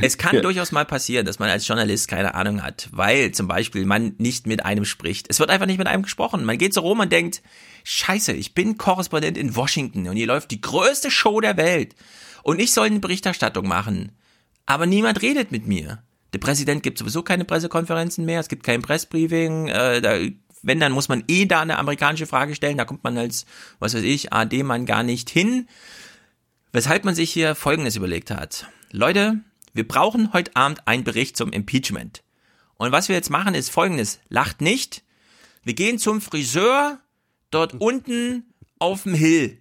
Es 0.00 0.16
kann 0.16 0.34
Ja. 0.34 0.40
durchaus 0.40 0.72
mal 0.72 0.86
passieren, 0.86 1.26
dass 1.26 1.38
man 1.38 1.50
als 1.50 1.68
Journalist 1.68 2.08
keine 2.08 2.34
Ahnung 2.34 2.62
hat, 2.62 2.88
weil 2.90 3.32
zum 3.32 3.46
Beispiel 3.48 3.84
man 3.84 4.14
nicht 4.16 4.46
mit 4.46 4.64
einem 4.64 4.86
spricht. 4.86 5.26
Es 5.28 5.40
wird 5.40 5.50
einfach 5.50 5.66
nicht 5.66 5.76
mit 5.78 5.86
einem 5.86 6.02
gesprochen. 6.04 6.42
Man 6.44 6.56
geht 6.56 6.72
so 6.72 6.80
rum 6.80 7.00
und 7.00 7.12
denkt, 7.12 7.42
scheiße, 7.84 8.32
ich 8.32 8.54
bin 8.54 8.76
Korrespondent 8.76 9.38
in 9.38 9.54
Washington 9.54 10.08
und 10.08 10.16
hier 10.16 10.26
läuft 10.26 10.50
die 10.50 10.60
größte 10.60 11.10
Show 11.10 11.40
der 11.40 11.56
Welt 11.56 11.94
und 12.42 12.60
ich 12.60 12.72
soll 12.72 12.86
eine 12.86 12.98
Berichterstattung 12.98 13.68
machen. 13.68 14.12
Aber 14.66 14.86
niemand 14.86 15.22
redet 15.22 15.52
mit 15.52 15.66
mir. 15.66 16.02
Der 16.32 16.38
Präsident 16.40 16.82
gibt 16.82 16.98
sowieso 16.98 17.22
keine 17.22 17.44
Pressekonferenzen 17.44 18.24
mehr, 18.24 18.40
es 18.40 18.48
gibt 18.48 18.64
kein 18.64 18.82
Pressbriefing, 18.82 19.68
äh, 19.68 20.00
da, 20.00 20.18
wenn, 20.62 20.80
dann 20.80 20.92
muss 20.92 21.08
man 21.08 21.22
eh 21.28 21.46
da 21.46 21.60
eine 21.60 21.78
amerikanische 21.78 22.26
Frage 22.26 22.54
stellen, 22.54 22.78
da 22.78 22.84
kommt 22.84 23.04
man 23.04 23.16
als, 23.18 23.44
was 23.78 23.94
weiß 23.94 24.02
ich, 24.02 24.32
AD-Mann 24.32 24.86
gar 24.86 25.02
nicht 25.02 25.30
hin. 25.30 25.68
Weshalb 26.72 27.04
man 27.04 27.14
sich 27.14 27.30
hier 27.30 27.54
Folgendes 27.54 27.94
überlegt 27.94 28.32
hat. 28.32 28.66
Leute, 28.90 29.38
wir 29.74 29.86
brauchen 29.86 30.32
heute 30.32 30.56
Abend 30.56 30.88
einen 30.88 31.04
Bericht 31.04 31.36
zum 31.36 31.52
Impeachment. 31.52 32.24
Und 32.76 32.90
was 32.90 33.08
wir 33.08 33.14
jetzt 33.14 33.30
machen, 33.30 33.54
ist 33.54 33.70
Folgendes. 33.70 34.18
Lacht 34.28 34.60
nicht. 34.60 35.04
Wir 35.62 35.74
gehen 35.74 35.98
zum 35.98 36.20
Friseur 36.20 36.98
dort 37.54 37.74
unten 37.78 38.44
auf 38.78 39.04
dem 39.04 39.14
Hill. 39.14 39.58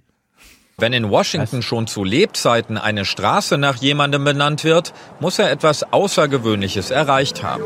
Wenn 0.78 0.92
in 0.92 1.12
Washington 1.12 1.62
schon 1.62 1.86
zu 1.86 2.04
Lebzeiten 2.04 2.78
eine 2.80 3.06
Straße 3.06 3.60
nach 3.60 3.76
jemandem 3.76 4.24
benannt 4.24 4.64
wird, 4.64 4.92
muss 5.20 5.38
er 5.38 5.52
etwas 5.52 5.94
Außergewöhnliches 5.94 6.90
erreicht 6.90 7.44
haben. 7.44 7.64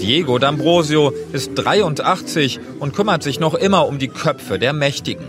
Diego 0.00 0.36
D'Ambrosio 0.36 1.12
ist 1.32 1.54
83 1.56 2.60
und 2.78 2.94
kümmert 2.94 3.24
sich 3.24 3.40
noch 3.40 3.54
immer 3.54 3.88
um 3.88 3.98
die 3.98 4.08
Köpfe 4.08 4.60
der 4.60 4.72
Mächtigen. 4.72 5.26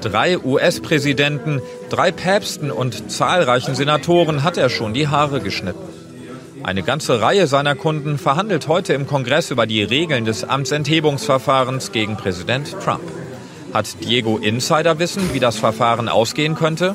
Drei 0.00 0.38
US-Präsidenten, 0.38 1.62
drei 1.90 2.10
Päpsten 2.10 2.72
und 2.72 3.10
zahlreichen 3.10 3.76
Senatoren 3.76 4.42
hat 4.42 4.56
er 4.56 4.68
schon 4.68 4.94
die 4.94 5.08
Haare 5.08 5.40
geschnitten. 5.40 5.99
Eine 6.62 6.82
ganze 6.82 7.20
Reihe 7.20 7.46
seiner 7.46 7.74
Kunden 7.74 8.18
verhandelt 8.18 8.68
heute 8.68 8.92
im 8.92 9.06
Kongress 9.06 9.50
über 9.50 9.66
die 9.66 9.82
Regeln 9.82 10.24
des 10.24 10.44
Amtsenthebungsverfahrens 10.44 11.90
gegen 11.90 12.16
Präsident 12.16 12.76
Trump. 12.82 13.02
Hat 13.72 14.04
Diego 14.04 14.36
Insiderwissen, 14.36 15.32
wie 15.32 15.40
das 15.40 15.56
Verfahren 15.58 16.08
ausgehen 16.08 16.54
könnte? 16.54 16.94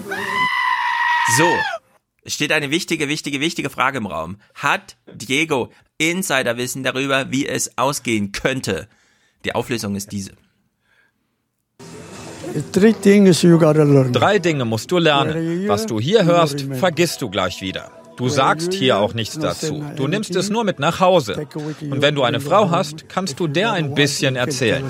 So. 1.38 1.48
Es 2.24 2.34
steht 2.34 2.52
eine 2.52 2.70
wichtige, 2.70 3.10
wichtige, 3.10 3.40
wichtige 3.40 3.70
Frage 3.70 3.98
im 3.98 4.06
Raum. 4.06 4.38
Hat 4.54 4.98
Diego 5.12 5.72
Insiderwissen 5.98 6.84
darüber, 6.84 7.32
wie 7.32 7.48
es 7.48 7.78
ausgehen 7.78 8.32
könnte? 8.32 8.88
Die 9.46 9.56
Auflösung 9.56 9.96
ist 9.96 10.12
diese. 10.12 10.32
Drei 14.12 14.40
Dinge 14.40 14.66
musst 14.66 14.92
du 14.92 14.98
lernen. 14.98 15.68
Was 15.68 15.86
du 15.86 16.00
hier 16.00 16.24
hörst, 16.24 16.62
vergisst 16.62 17.22
du 17.22 17.30
gleich 17.30 17.62
wieder. 17.62 17.92
Du 18.18 18.30
sagst 18.30 18.74
hier 18.74 18.98
auch 18.98 19.14
nichts 19.14 19.38
dazu. 19.38 19.84
Du 19.96 20.08
nimmst 20.08 20.36
es 20.36 20.50
nur 20.50 20.64
mit 20.64 20.80
nach 20.80 21.00
Hause. 21.00 21.48
Und 21.82 22.02
wenn 22.02 22.16
du 22.16 22.24
eine 22.24 22.40
Frau 22.40 22.70
hast, 22.70 23.10
kannst 23.10 23.40
du 23.40 23.48
der 23.48 23.74
ein 23.74 23.94
bisschen 23.94 24.36
erzählen. 24.36 24.90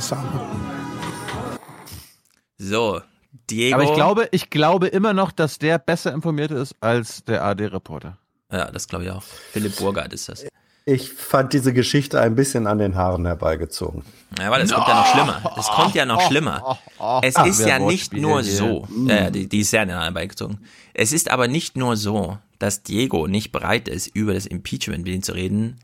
So, 2.57 3.01
Diego. 3.49 3.75
Aber 3.75 3.83
ich 3.83 3.93
glaube, 3.93 4.27
ich 4.31 4.49
glaube 4.49 4.87
immer 4.87 5.13
noch, 5.13 5.31
dass 5.31 5.59
der 5.59 5.77
besser 5.77 6.13
informiert 6.13 6.51
ist 6.51 6.75
als 6.79 7.23
der 7.23 7.43
AD-Reporter. 7.43 8.17
Ja, 8.51 8.71
das 8.71 8.87
glaube 8.87 9.05
ich 9.05 9.11
auch. 9.11 9.23
Philipp 9.23 9.75
Burgard 9.77 10.13
ist 10.13 10.29
das. 10.29 10.45
Ich 10.87 11.11
fand 11.11 11.53
diese 11.53 11.73
Geschichte 11.73 12.21
ein 12.21 12.35
bisschen 12.35 12.67
an 12.67 12.77
den 12.77 12.95
Haaren 12.95 13.25
herbeigezogen. 13.25 14.03
Ja, 14.37 14.47
aber 14.47 14.59
das 14.59 14.71
kommt 14.71 14.87
ja 14.87 14.93
noch 14.95 15.07
schlimmer. 15.11 15.53
Das 15.55 15.67
kommt 15.69 15.95
ja 15.95 16.05
noch 16.05 16.21
schlimmer. 16.27 16.79
Es 17.23 17.35
Ah, 17.37 17.45
ist 17.45 17.59
ja 17.65 17.79
nicht 17.79 18.13
nur 18.13 18.43
hier. 18.43 18.51
so, 18.53 18.87
Mm. 18.89 19.09
äh, 19.09 19.31
die, 19.31 19.49
die 19.49 19.61
ist 19.61 19.71
sehr 19.71 19.87
nah 19.87 20.07
beigezogen. 20.11 20.59
Es 20.93 21.11
ist 21.11 21.31
aber 21.31 21.47
nicht 21.47 21.75
nur 21.75 21.97
so, 21.97 22.37
dass 22.59 22.83
Diego 22.83 23.25
nicht 23.25 23.51
bereit 23.51 23.87
ist, 23.87 24.07
über 24.15 24.35
das 24.35 24.45
Impeachment 24.45 25.03
mit 25.05 25.13
ihm 25.15 25.23
zu 25.23 25.31
reden. 25.31 25.79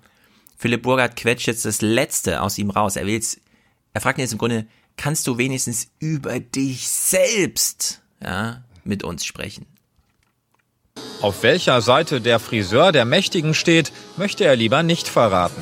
Philipp 0.55 0.83
Burgard 0.83 1.15
quetscht 1.15 1.47
jetzt 1.47 1.65
das 1.65 1.81
Letzte 1.81 2.41
aus 2.43 2.59
ihm 2.59 2.69
raus. 2.69 2.95
Er 2.95 3.07
will 3.07 3.13
jetzt, 3.15 3.39
er 3.95 4.01
fragt 4.01 4.19
ihn 4.19 4.21
jetzt 4.21 4.33
im 4.33 4.37
Grunde, 4.37 4.67
kannst 4.97 5.25
du 5.25 5.39
wenigstens 5.39 5.87
über 5.97 6.39
dich 6.39 6.87
selbst, 6.87 8.01
ja, 8.23 8.61
mit 8.83 9.03
uns 9.03 9.25
sprechen? 9.25 9.65
Auf 11.21 11.43
welcher 11.43 11.81
Seite 11.81 12.19
der 12.19 12.39
Friseur 12.39 12.91
der 12.91 13.05
Mächtigen 13.05 13.53
steht, 13.53 13.91
möchte 14.17 14.43
er 14.43 14.55
lieber 14.55 14.81
nicht 14.81 15.07
verraten. 15.07 15.61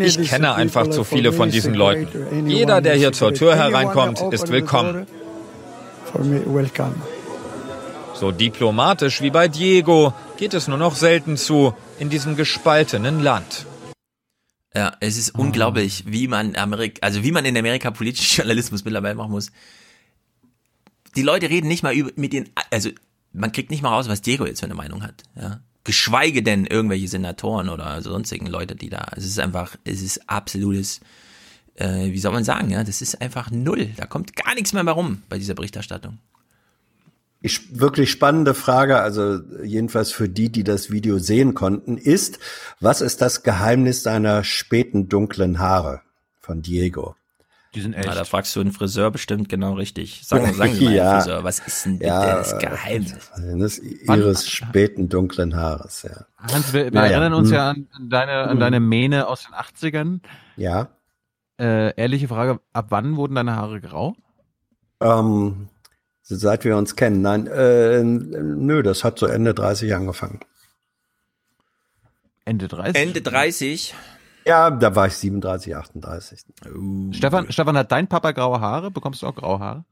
Ich 0.00 0.28
kenne 0.28 0.54
einfach 0.54 0.88
zu 0.88 1.04
viele 1.04 1.32
von 1.32 1.50
diesen 1.50 1.74
Leuten. 1.74 2.48
Jeder, 2.48 2.80
der 2.80 2.96
hier 2.96 3.12
zur 3.12 3.32
Tür 3.32 3.56
hereinkommt, 3.56 4.20
ist 4.32 4.50
willkommen. 4.50 5.06
So 8.14 8.30
diplomatisch 8.30 9.22
wie 9.22 9.30
bei 9.30 9.48
Diego 9.48 10.12
geht 10.36 10.54
es 10.54 10.68
nur 10.68 10.78
noch 10.78 10.96
selten 10.96 11.36
zu 11.36 11.74
in 11.98 12.10
diesem 12.10 12.36
gespaltenen 12.36 13.22
Land. 13.22 13.66
Ja, 14.74 14.92
es 15.00 15.16
ist 15.16 15.34
unglaublich, 15.34 16.04
wie 16.06 16.28
man 16.28 16.56
Amerik 16.56 16.98
also 17.00 17.22
wie 17.22 17.32
man 17.32 17.44
in 17.44 17.56
Amerika 17.56 17.90
politischen 17.90 18.38
Journalismus 18.38 18.84
mittlerweile 18.84 19.14
machen 19.14 19.32
muss. 19.32 19.50
Die 21.14 21.22
Leute 21.22 21.48
reden 21.48 21.68
nicht 21.68 21.82
mal 21.82 21.94
über 21.94 22.10
mit 22.16 22.32
den, 22.32 22.50
also 22.70 22.90
man 23.32 23.52
kriegt 23.52 23.70
nicht 23.70 23.82
mal 23.82 23.90
raus, 23.90 24.08
was 24.08 24.22
Diego 24.22 24.46
jetzt 24.46 24.60
für 24.60 24.66
eine 24.66 24.74
Meinung 24.74 25.02
hat. 25.02 25.22
Ja, 25.34 25.60
geschweige 25.84 26.42
denn 26.42 26.66
irgendwelche 26.66 27.08
Senatoren 27.08 27.68
oder 27.68 28.00
sonstigen 28.02 28.46
Leute, 28.46 28.76
die 28.76 28.90
da. 28.90 29.06
Es 29.16 29.24
ist 29.24 29.38
einfach, 29.38 29.76
es 29.84 30.02
ist 30.02 30.28
absolutes, 30.28 31.00
äh, 31.74 32.12
wie 32.12 32.18
soll 32.18 32.32
man 32.32 32.44
sagen, 32.44 32.70
ja, 32.70 32.84
das 32.84 33.02
ist 33.02 33.20
einfach 33.20 33.50
null. 33.50 33.90
Da 33.96 34.06
kommt 34.06 34.36
gar 34.36 34.54
nichts 34.54 34.72
mehr, 34.72 34.84
rum 34.84 35.22
bei 35.28 35.38
dieser 35.38 35.54
Berichterstattung. 35.54 36.18
Die 37.42 37.50
sch- 37.50 37.62
wirklich 37.72 38.10
spannende 38.12 38.54
Frage, 38.54 39.00
also 39.00 39.40
jedenfalls 39.64 40.12
für 40.12 40.28
die, 40.28 40.50
die 40.50 40.62
das 40.62 40.92
Video 40.92 41.18
sehen 41.18 41.54
konnten, 41.54 41.98
ist, 41.98 42.38
was 42.78 43.00
ist 43.00 43.20
das 43.20 43.42
Geheimnis 43.42 44.04
seiner 44.04 44.44
späten 44.44 45.08
dunklen 45.08 45.58
Haare 45.58 46.02
von 46.38 46.62
Diego? 46.62 47.16
Die 47.74 47.80
sind 47.80 47.96
Na, 47.96 48.14
da 48.14 48.24
fragst 48.24 48.54
du 48.54 48.60
einen 48.60 48.72
Friseur 48.72 49.10
bestimmt 49.10 49.48
genau 49.48 49.72
richtig. 49.72 50.26
Sagen, 50.26 50.52
sagen 50.52 50.74
Sie 50.74 50.84
mal, 50.84 50.94
Ja. 50.94 51.20
Friseur, 51.20 51.42
was 51.42 51.58
ist 51.60 51.86
denn 51.86 51.98
bitte 51.98 52.10
Ja, 52.10 52.36
das 52.36 52.58
Geheimnis? 52.58 53.30
Das 53.58 53.78
ihres 53.78 54.46
späten 54.48 55.08
dunklen 55.08 55.56
Haares, 55.56 56.02
ja. 56.02 56.26
Hans, 56.36 56.74
wir, 56.74 56.84
wir 56.84 56.90
Naja, 56.90 57.12
erinnern 57.12 57.32
uns 57.34 57.48
hm. 57.48 57.54
ja 57.54 57.70
an, 57.70 57.88
deine, 58.10 58.32
an 58.42 58.50
Hm. 58.52 58.60
deine 58.60 58.80
Mähne 58.80 59.26
aus 59.26 59.44
den 59.44 59.54
80ern. 59.54 60.20
Ja. 60.56 60.88
Äh, 61.58 61.94
ehrliche 61.96 62.28
Frage, 62.28 62.60
ab 62.74 62.86
wann 62.90 63.16
wurden 63.16 63.36
deine 63.36 63.56
Haare 63.56 63.80
grau? 63.80 64.16
Ähm, 65.00 65.68
seit 66.22 66.64
wir 66.64 66.76
uns 66.76 66.94
kennen. 66.94 67.22
Nein, 67.22 67.46
äh, 67.46 68.02
nö, 68.02 68.82
das 68.82 69.02
hat 69.02 69.18
so 69.18 69.26
Ende 69.26 69.54
30 69.54 69.94
angefangen. 69.94 70.40
Ende 72.44 72.68
30? 72.68 73.00
Ende 73.00 73.22
30. 73.22 73.94
Ja, 74.44 74.70
da 74.70 74.94
war 74.94 75.06
ich 75.06 75.14
37, 75.14 75.76
38. 75.76 76.40
Stefan, 77.12 77.50
Stefan, 77.52 77.76
hat 77.76 77.92
dein 77.92 78.08
Papa 78.08 78.32
graue 78.32 78.60
Haare? 78.60 78.90
Bekommst 78.90 79.22
du 79.22 79.26
auch 79.26 79.34
graue 79.34 79.60
Haare? 79.60 79.84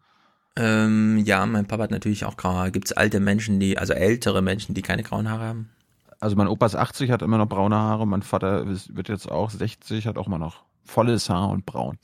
Ähm, 0.57 1.19
ja, 1.19 1.47
mein 1.47 1.67
Papa 1.67 1.85
hat 1.85 1.91
natürlich 1.91 2.25
auch 2.25 2.37
graue 2.37 2.55
Haare. 2.55 2.73
Gibt 2.73 2.87
es 2.87 2.93
alte 2.93 3.21
Menschen, 3.21 3.61
die, 3.61 3.79
also 3.79 3.93
ältere 3.93 4.43
Menschen, 4.43 4.75
die 4.75 4.83
keine 4.83 5.03
grauen 5.03 5.31
Haare 5.31 5.45
haben? 5.45 5.71
Also 6.19 6.37
mein 6.37 6.49
Opa 6.49 6.67
ist 6.67 6.77
80, 6.77 7.11
hat 7.11 7.23
immer 7.23 7.39
noch 7.39 7.49
braune 7.49 7.77
Haare. 7.77 8.07
Mein 8.07 8.23
Vater 8.23 8.67
wird 8.67 9.09
jetzt 9.09 9.31
auch 9.31 9.51
60, 9.51 10.07
hat 10.07 10.19
auch 10.19 10.27
immer 10.27 10.39
noch 10.39 10.65
volles 10.85 11.31
Haar 11.31 11.49
und 11.49 11.65
braun. 11.65 11.99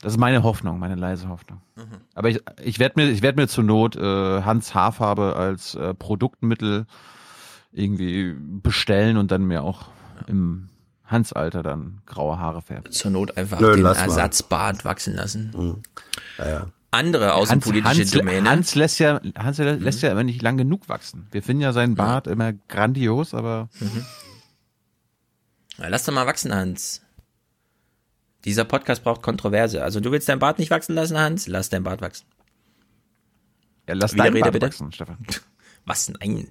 Das 0.00 0.14
ist 0.14 0.18
meine 0.18 0.42
Hoffnung, 0.42 0.78
meine 0.78 0.94
leise 0.94 1.28
Hoffnung. 1.28 1.60
Aber 2.14 2.30
ich, 2.30 2.40
ich 2.62 2.78
werde 2.78 2.98
mir, 2.98 3.10
ich 3.10 3.20
werd 3.20 3.36
mir 3.36 3.48
zur 3.48 3.64
Not 3.64 3.96
äh, 3.96 4.42
Hans 4.42 4.74
Haarfarbe 4.74 5.36
als 5.36 5.74
äh, 5.74 5.92
Produktmittel 5.92 6.86
irgendwie 7.72 8.34
bestellen 8.34 9.18
und 9.18 9.30
dann 9.30 9.44
mir 9.44 9.62
auch 9.62 9.88
im 10.26 10.69
Hans 11.10 11.32
Alter 11.32 11.62
dann 11.62 12.00
graue 12.06 12.38
Haare 12.38 12.62
färbt. 12.62 12.94
Zur 12.94 13.10
Not 13.10 13.36
einfach 13.36 13.58
Nö, 13.60 13.74
den. 13.76 13.84
Ersatzbart 13.84 14.84
wachsen 14.84 15.14
lassen. 15.14 15.50
Mhm. 15.56 15.82
Ja, 16.38 16.48
ja. 16.48 16.66
Andere 16.92 17.34
außenpolitische 17.34 18.00
Hans, 18.02 18.10
Domäne. 18.10 18.48
Hans 18.50 18.74
lässt 18.74 18.98
ja, 18.98 19.20
Hans 19.38 19.58
lässt 19.58 20.02
ja 20.02 20.10
immer 20.10 20.24
nicht 20.24 20.42
lang 20.42 20.56
genug 20.56 20.88
wachsen. 20.88 21.26
Wir 21.30 21.42
finden 21.42 21.62
ja 21.62 21.72
seinen 21.72 21.94
Bart 21.94 22.26
immer 22.26 22.52
grandios, 22.52 23.32
aber 23.34 23.68
Ja, 25.78 25.88
lass 25.88 26.04
doch 26.04 26.12
mal 26.12 26.26
wachsen, 26.26 26.54
Hans. 26.54 27.02
Dieser 28.44 28.64
Podcast 28.64 29.04
braucht 29.04 29.22
Kontroverse. 29.22 29.82
Also 29.84 30.00
du 30.00 30.10
willst 30.12 30.28
dein 30.28 30.38
Bart 30.38 30.58
nicht 30.58 30.70
wachsen 30.70 30.94
lassen, 30.94 31.18
Hans? 31.18 31.46
Lass 31.46 31.68
dein 31.68 31.82
Bart 31.84 32.00
wachsen. 32.00 32.26
ja, 33.88 33.94
lass 33.94 34.14
Widerrede 34.14 34.32
deinen 34.32 34.40
Bart 34.42 34.52
bitte? 34.54 34.66
wachsen, 34.66 34.92
Stefan. 34.92 35.18
Was 35.86 36.08
nein? 36.08 36.48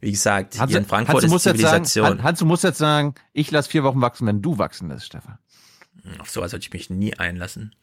Wie 0.00 0.12
gesagt, 0.12 0.58
Hans, 0.60 0.70
hier 0.70 0.78
in 0.78 0.86
Frankfurt 0.86 1.22
Hans, 1.22 1.30
du 1.30 1.36
ist 1.36 1.42
sagen, 1.42 1.56
Zivilisation. 1.58 2.06
Han- 2.06 2.22
Hans, 2.22 2.38
du 2.38 2.44
musst 2.46 2.62
jetzt 2.64 2.78
sagen, 2.78 3.14
ich 3.32 3.50
lass 3.50 3.66
vier 3.66 3.82
Wochen 3.84 4.00
wachsen, 4.00 4.26
wenn 4.26 4.40
du 4.42 4.58
wachsen 4.58 4.88
lässt, 4.88 5.06
Stefan. 5.06 5.38
Auf 6.20 6.30
sowas 6.30 6.52
sollte 6.52 6.66
ich 6.66 6.72
mich 6.72 6.88
nie 6.90 7.14
einlassen. 7.18 7.74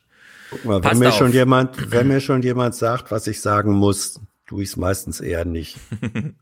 Guck 0.49 0.65
mal, 0.65 0.83
wenn 0.83 0.97
mir 0.99 1.09
auf. 1.09 1.17
schon 1.17 1.31
jemand, 1.33 1.91
wenn 1.91 2.07
mir 2.07 2.21
schon 2.21 2.41
jemand 2.41 2.75
sagt, 2.75 3.11
was 3.11 3.27
ich 3.27 3.41
sagen 3.41 3.73
muss, 3.73 4.19
tue 4.47 4.63
ich 4.63 4.69
es 4.69 4.77
meistens 4.77 5.19
eher 5.19 5.45
nicht. 5.45 5.77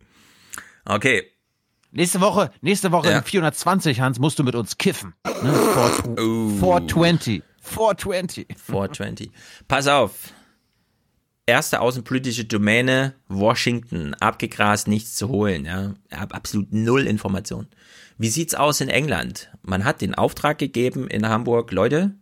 Okay. 0.85 1.23
Nächste 1.91 2.19
Woche, 2.21 2.51
nächste 2.61 2.91
Woche 2.91 3.09
Ja. 3.09 3.19
in 3.19 3.23
420, 3.23 4.01
Hans, 4.01 4.19
musst 4.19 4.37
du 4.39 4.43
mit 4.43 4.55
uns 4.55 4.77
kiffen. 4.77 5.13
Ne? 5.25 5.53
Oh. 6.17 6.49
420. 6.59 7.43
420. 7.61 8.47
420. 8.57 9.31
Pass 9.67 9.87
auf. 9.87 10.11
Erste 11.45 11.81
außenpolitische 11.81 12.45
Domäne, 12.45 13.15
Washington. 13.27 14.13
Abgegrast, 14.15 14.87
nichts 14.87 15.15
zu 15.15 15.27
holen. 15.29 15.65
Ja. 15.65 15.93
Absolut 16.09 16.71
null 16.71 17.05
Information. 17.05 17.67
Wie 18.17 18.29
sieht's 18.29 18.55
aus 18.55 18.79
in 18.79 18.89
England? 18.89 19.49
Man 19.61 19.83
hat 19.83 20.01
den 20.01 20.15
Auftrag 20.15 20.57
gegeben 20.57 21.07
in 21.07 21.27
Hamburg, 21.27 21.71
Leute, 21.71 22.15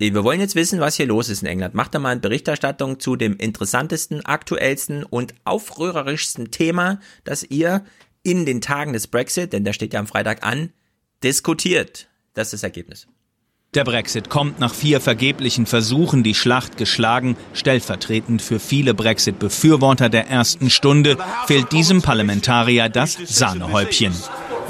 wir 0.00 0.24
wollen 0.24 0.40
jetzt 0.40 0.54
wissen, 0.54 0.80
was 0.80 0.96
hier 0.96 1.04
los 1.04 1.28
ist 1.28 1.42
in 1.42 1.48
England. 1.48 1.74
Macht 1.74 1.94
da 1.94 1.98
mal 1.98 2.08
eine 2.08 2.20
Berichterstattung 2.20 3.00
zu 3.00 3.16
dem 3.16 3.36
interessantesten, 3.36 4.24
aktuellsten 4.24 5.04
und 5.04 5.34
aufrührerischsten 5.44 6.50
Thema, 6.50 7.00
das 7.24 7.42
ihr 7.42 7.84
in 8.22 8.46
den 8.46 8.62
Tagen 8.62 8.94
des 8.94 9.08
Brexit, 9.08 9.52
denn 9.52 9.64
der 9.64 9.74
steht 9.74 9.92
ja 9.92 10.00
am 10.00 10.06
Freitag 10.06 10.42
an, 10.42 10.72
diskutiert. 11.22 12.08
Das 12.32 12.48
ist 12.48 12.54
das 12.54 12.62
Ergebnis. 12.62 13.08
Der 13.74 13.84
Brexit 13.84 14.30
kommt 14.30 14.58
nach 14.58 14.74
vier 14.74 15.00
vergeblichen 15.00 15.64
Versuchen 15.64 16.24
die 16.24 16.34
Schlacht 16.34 16.76
geschlagen. 16.76 17.36
Stellvertretend 17.52 18.42
für 18.42 18.58
viele 18.58 18.94
Brexit-Befürworter 18.94 20.08
der 20.08 20.26
ersten 20.26 20.70
Stunde 20.70 21.16
fehlt 21.46 21.70
diesem 21.70 22.02
Parlamentarier 22.02 22.88
das 22.88 23.12
Sahnehäubchen. 23.12 24.12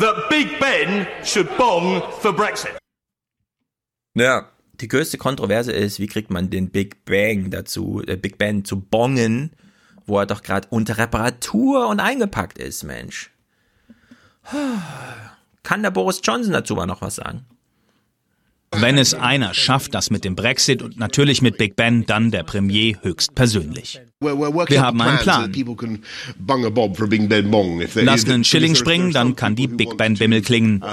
That 0.01 0.29
Big 0.29 0.61
Ben 0.61 1.07
should 1.25 1.49
bong 1.57 2.03
for 2.21 2.35
Brexit. 2.35 2.73
Ja. 4.15 4.51
Die 4.83 4.89
größte 4.89 5.19
Kontroverse 5.19 5.73
ist, 5.73 5.99
wie 5.99 6.07
kriegt 6.07 6.31
man 6.31 6.49
den 6.49 6.71
Big 6.71 7.05
Bang 7.05 7.51
dazu, 7.51 8.03
äh, 8.07 8.17
Big 8.17 8.39
Ben 8.39 8.65
zu 8.65 8.81
bongen, 8.81 9.53
wo 10.07 10.19
er 10.19 10.25
doch 10.25 10.43
gerade 10.43 10.69
unter 10.71 10.97
Reparatur 10.97 11.89
und 11.89 12.01
eingepackt 12.01 12.59
ist, 12.59 12.85
Mensch. 12.85 13.31
Kann 15.63 15.83
der 15.83 15.91
Boris 15.91 16.21
Johnson 16.23 16.55
dazu 16.55 16.75
mal 16.75 16.87
noch 16.87 17.03
was 17.03 17.17
sagen? 17.17 17.45
Wenn 18.77 18.99
es 18.99 19.15
einer 19.15 19.53
schafft, 19.53 19.95
das 19.95 20.11
mit 20.11 20.25
dem 20.25 20.37
Brexit 20.37 20.81
und 20.81 20.97
natürlich 20.97 21.43
mit 21.43 21.59
Big 21.59 21.75
Ben, 21.75 22.07
dann 22.07 22.31
der 22.31 22.45
Premier 22.45 22.97
höchstpersönlich. 23.03 24.01
Wir 24.21 24.81
haben 24.81 25.01
einen 25.03 25.19
Plan. 25.19 25.53
Lassen 27.95 28.31
einen 28.31 28.45
Schilling 28.45 28.77
springen, 28.77 29.13
dann 29.13 29.35
kann 29.35 29.57
die 29.57 29.67
Big 29.67 29.97
Ben 29.97 30.15
Bimmel 30.15 30.43
klingen. 30.43 30.85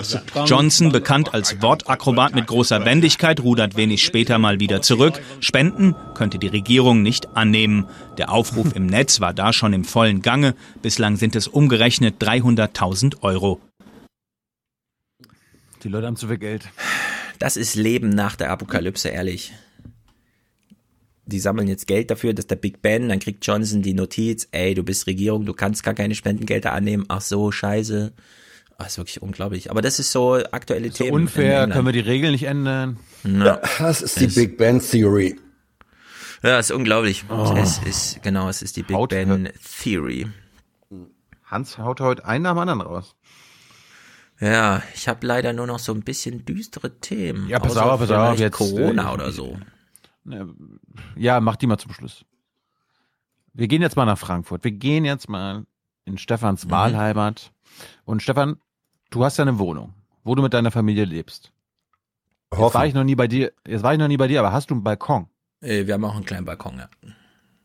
Johnson, 0.47 0.91
bekannt 0.91 1.35
als 1.35 1.61
Wortakrobat 1.61 2.33
mit 2.33 2.47
großer 2.47 2.83
Wendigkeit, 2.83 3.41
rudert 3.41 3.77
wenig 3.77 4.01
später 4.01 4.39
mal 4.39 4.59
wieder 4.59 4.81
zurück. 4.81 5.21
Spenden 5.39 5.95
könnte 6.15 6.39
die 6.39 6.47
Regierung 6.47 7.03
nicht 7.03 7.37
annehmen. 7.37 7.85
Der 8.17 8.31
Aufruf 8.31 8.75
im 8.75 8.87
Netz 8.87 9.21
war 9.21 9.35
da 9.35 9.53
schon 9.53 9.73
im 9.73 9.83
vollen 9.83 10.23
Gange. 10.23 10.55
Bislang 10.81 11.15
sind 11.15 11.35
es 11.35 11.47
umgerechnet 11.47 12.15
300.000 12.19 13.21
Euro. 13.21 13.61
Die 15.83 15.89
Leute 15.89 16.07
haben 16.07 16.15
zu 16.15 16.27
viel 16.27 16.39
Geld. 16.39 16.67
Das 17.39 17.57
ist 17.57 17.75
Leben 17.75 18.09
nach 18.09 18.35
der 18.35 18.49
Apokalypse, 18.51 19.09
ehrlich. 19.09 19.53
Die 21.25 21.39
sammeln 21.39 21.67
jetzt 21.67 21.87
Geld 21.87 22.09
dafür, 22.09 22.33
dass 22.33 22.47
der 22.47 22.55
Big 22.55 22.81
Ben, 22.81 23.09
dann 23.09 23.19
kriegt 23.19 23.45
Johnson 23.45 23.81
die 23.81 23.93
Notiz, 23.93 24.47
ey, 24.51 24.73
du 24.73 24.83
bist 24.83 25.07
Regierung, 25.07 25.45
du 25.45 25.53
kannst 25.53 25.83
gar 25.83 25.93
keine 25.93 26.15
Spendengelder 26.15 26.71
annehmen. 26.71 27.03
Ach 27.09 27.19
so, 27.21 27.51
scheiße. 27.51 28.13
Das 28.77 28.87
ist 28.89 28.97
wirklich 28.97 29.21
unglaublich. 29.21 29.69
Aber 29.71 29.81
das 29.81 29.99
ist 29.99 30.11
so 30.11 30.35
aktuelle 30.35 30.89
So 30.91 31.03
Themen. 31.03 31.13
unfair, 31.23 31.67
können 31.67 31.85
wir 31.85 31.91
die 31.93 31.99
Regeln 31.99 32.31
nicht 32.31 32.43
ändern. 32.43 32.97
Ja. 33.23 33.59
Das 33.79 34.01
ist 34.01 34.19
die 34.19 34.27
Big 34.27 34.57
Ben 34.57 34.79
Theory. 34.79 35.35
Ja, 36.43 36.59
ist 36.59 36.71
unglaublich. 36.71 37.25
Oh. 37.29 37.53
Es 37.57 37.79
ist, 37.79 38.21
genau, 38.23 38.47
es 38.47 38.61
ist 38.61 38.77
die 38.77 38.83
Big 38.83 38.95
Haut- 38.95 39.09
Ben 39.09 39.49
Theory. 39.83 40.27
Hans 41.43 41.77
haut 41.77 41.99
heute 41.99 42.23
einen 42.25 42.43
nach 42.43 42.51
dem 42.53 42.59
anderen 42.59 42.81
raus. 42.81 43.15
Ja, 44.39 44.83
ich 44.93 45.07
habe 45.07 45.25
leider 45.25 45.53
nur 45.53 45.65
noch 45.67 45.79
so 45.79 45.93
ein 45.93 46.01
bisschen 46.01 46.45
düstere 46.45 46.99
Themen. 46.99 47.47
Ja, 47.49 47.59
pass 47.59 47.75
auf, 47.77 47.99
pass 47.99 48.11
auf, 48.11 48.27
vielleicht 48.35 48.39
jetzt, 48.39 48.53
Corona 48.53 49.09
äh, 49.09 49.13
oder 49.13 49.31
so. 49.31 49.57
Ja, 51.15 51.39
mach 51.39 51.55
die 51.55 51.67
mal 51.67 51.77
zum 51.77 51.91
Schluss. 51.93 52.25
Wir 53.53 53.67
gehen 53.67 53.81
jetzt 53.81 53.95
mal 53.95 54.05
nach 54.05 54.17
Frankfurt. 54.17 54.63
Wir 54.63 54.71
gehen 54.71 55.05
jetzt 55.05 55.29
mal 55.29 55.65
in 56.05 56.17
Stefans 56.17 56.65
Mhm. 56.65 56.71
Wahlheimat. 56.71 57.51
Und 58.05 58.21
Stefan, 58.21 58.57
du 59.09 59.23
hast 59.23 59.37
ja 59.37 59.43
eine 59.43 59.57
Wohnung, 59.57 59.93
wo 60.23 60.35
du 60.35 60.41
mit 60.43 60.53
deiner 60.53 60.71
Familie 60.71 61.05
lebst. 61.05 61.51
Jetzt 62.53 62.73
war 62.73 62.85
ich 62.85 62.93
noch 62.93 63.03
nie 63.03 63.15
bei 63.15 63.27
dir, 63.27 63.51
jetzt 63.67 63.83
war 63.83 63.93
ich 63.93 63.99
noch 63.99 64.07
nie 64.07 64.15
bei 64.17 64.27
dir, 64.27 64.39
aber 64.39 64.51
hast 64.53 64.69
du 64.69 64.75
einen 64.75 64.83
Balkon? 64.83 65.27
Äh, 65.61 65.85
Wir 65.87 65.95
haben 65.95 66.05
auch 66.05 66.15
einen 66.15 66.23
kleinen 66.25 66.45
Balkon, 66.45 66.77
ja. 66.77 66.87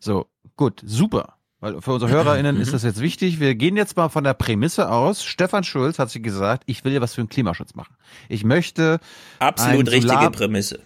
So, 0.00 0.26
gut, 0.56 0.82
super. 0.84 1.36
Weil 1.62 1.80
für 1.80 1.92
unsere 1.92 2.10
HörerInnen 2.10 2.56
ist 2.60 2.74
das 2.74 2.82
jetzt 2.82 3.00
wichtig. 3.00 3.38
Wir 3.40 3.54
gehen 3.54 3.76
jetzt 3.76 3.96
mal 3.96 4.08
von 4.08 4.24
der 4.24 4.34
Prämisse 4.34 4.90
aus. 4.90 5.24
Stefan 5.24 5.62
Schulz 5.64 5.98
hat 6.00 6.10
sich 6.10 6.22
gesagt, 6.22 6.64
ich 6.66 6.84
will 6.84 6.92
ja 6.92 7.00
was 7.00 7.14
für 7.14 7.22
den 7.22 7.28
Klimaschutz 7.28 7.74
machen. 7.76 7.94
Ich 8.28 8.44
möchte 8.44 8.98
Absolut 9.38 9.88
richtige 9.90 10.08
Solar- 10.14 10.30
Prämisse. 10.32 10.80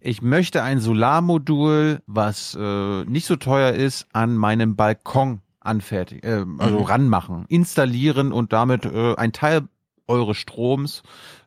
Ich 0.00 0.20
möchte 0.22 0.62
ein 0.62 0.80
Solarmodul, 0.80 2.00
was 2.06 2.54
äh, 2.58 3.04
nicht 3.04 3.26
so 3.26 3.36
teuer 3.36 3.72
ist, 3.72 4.06
an 4.12 4.34
meinem 4.36 4.76
Balkon 4.76 5.40
anfertigen, 5.60 6.22
äh, 6.58 6.62
also 6.62 6.78
Mhm. 6.80 6.84
ranmachen, 6.84 7.44
installieren 7.48 8.32
und 8.32 8.52
damit 8.52 8.84
äh, 8.86 9.14
ein 9.16 9.32
Teil 9.32 9.62
eures 10.06 10.36
Stroms 10.36 11.02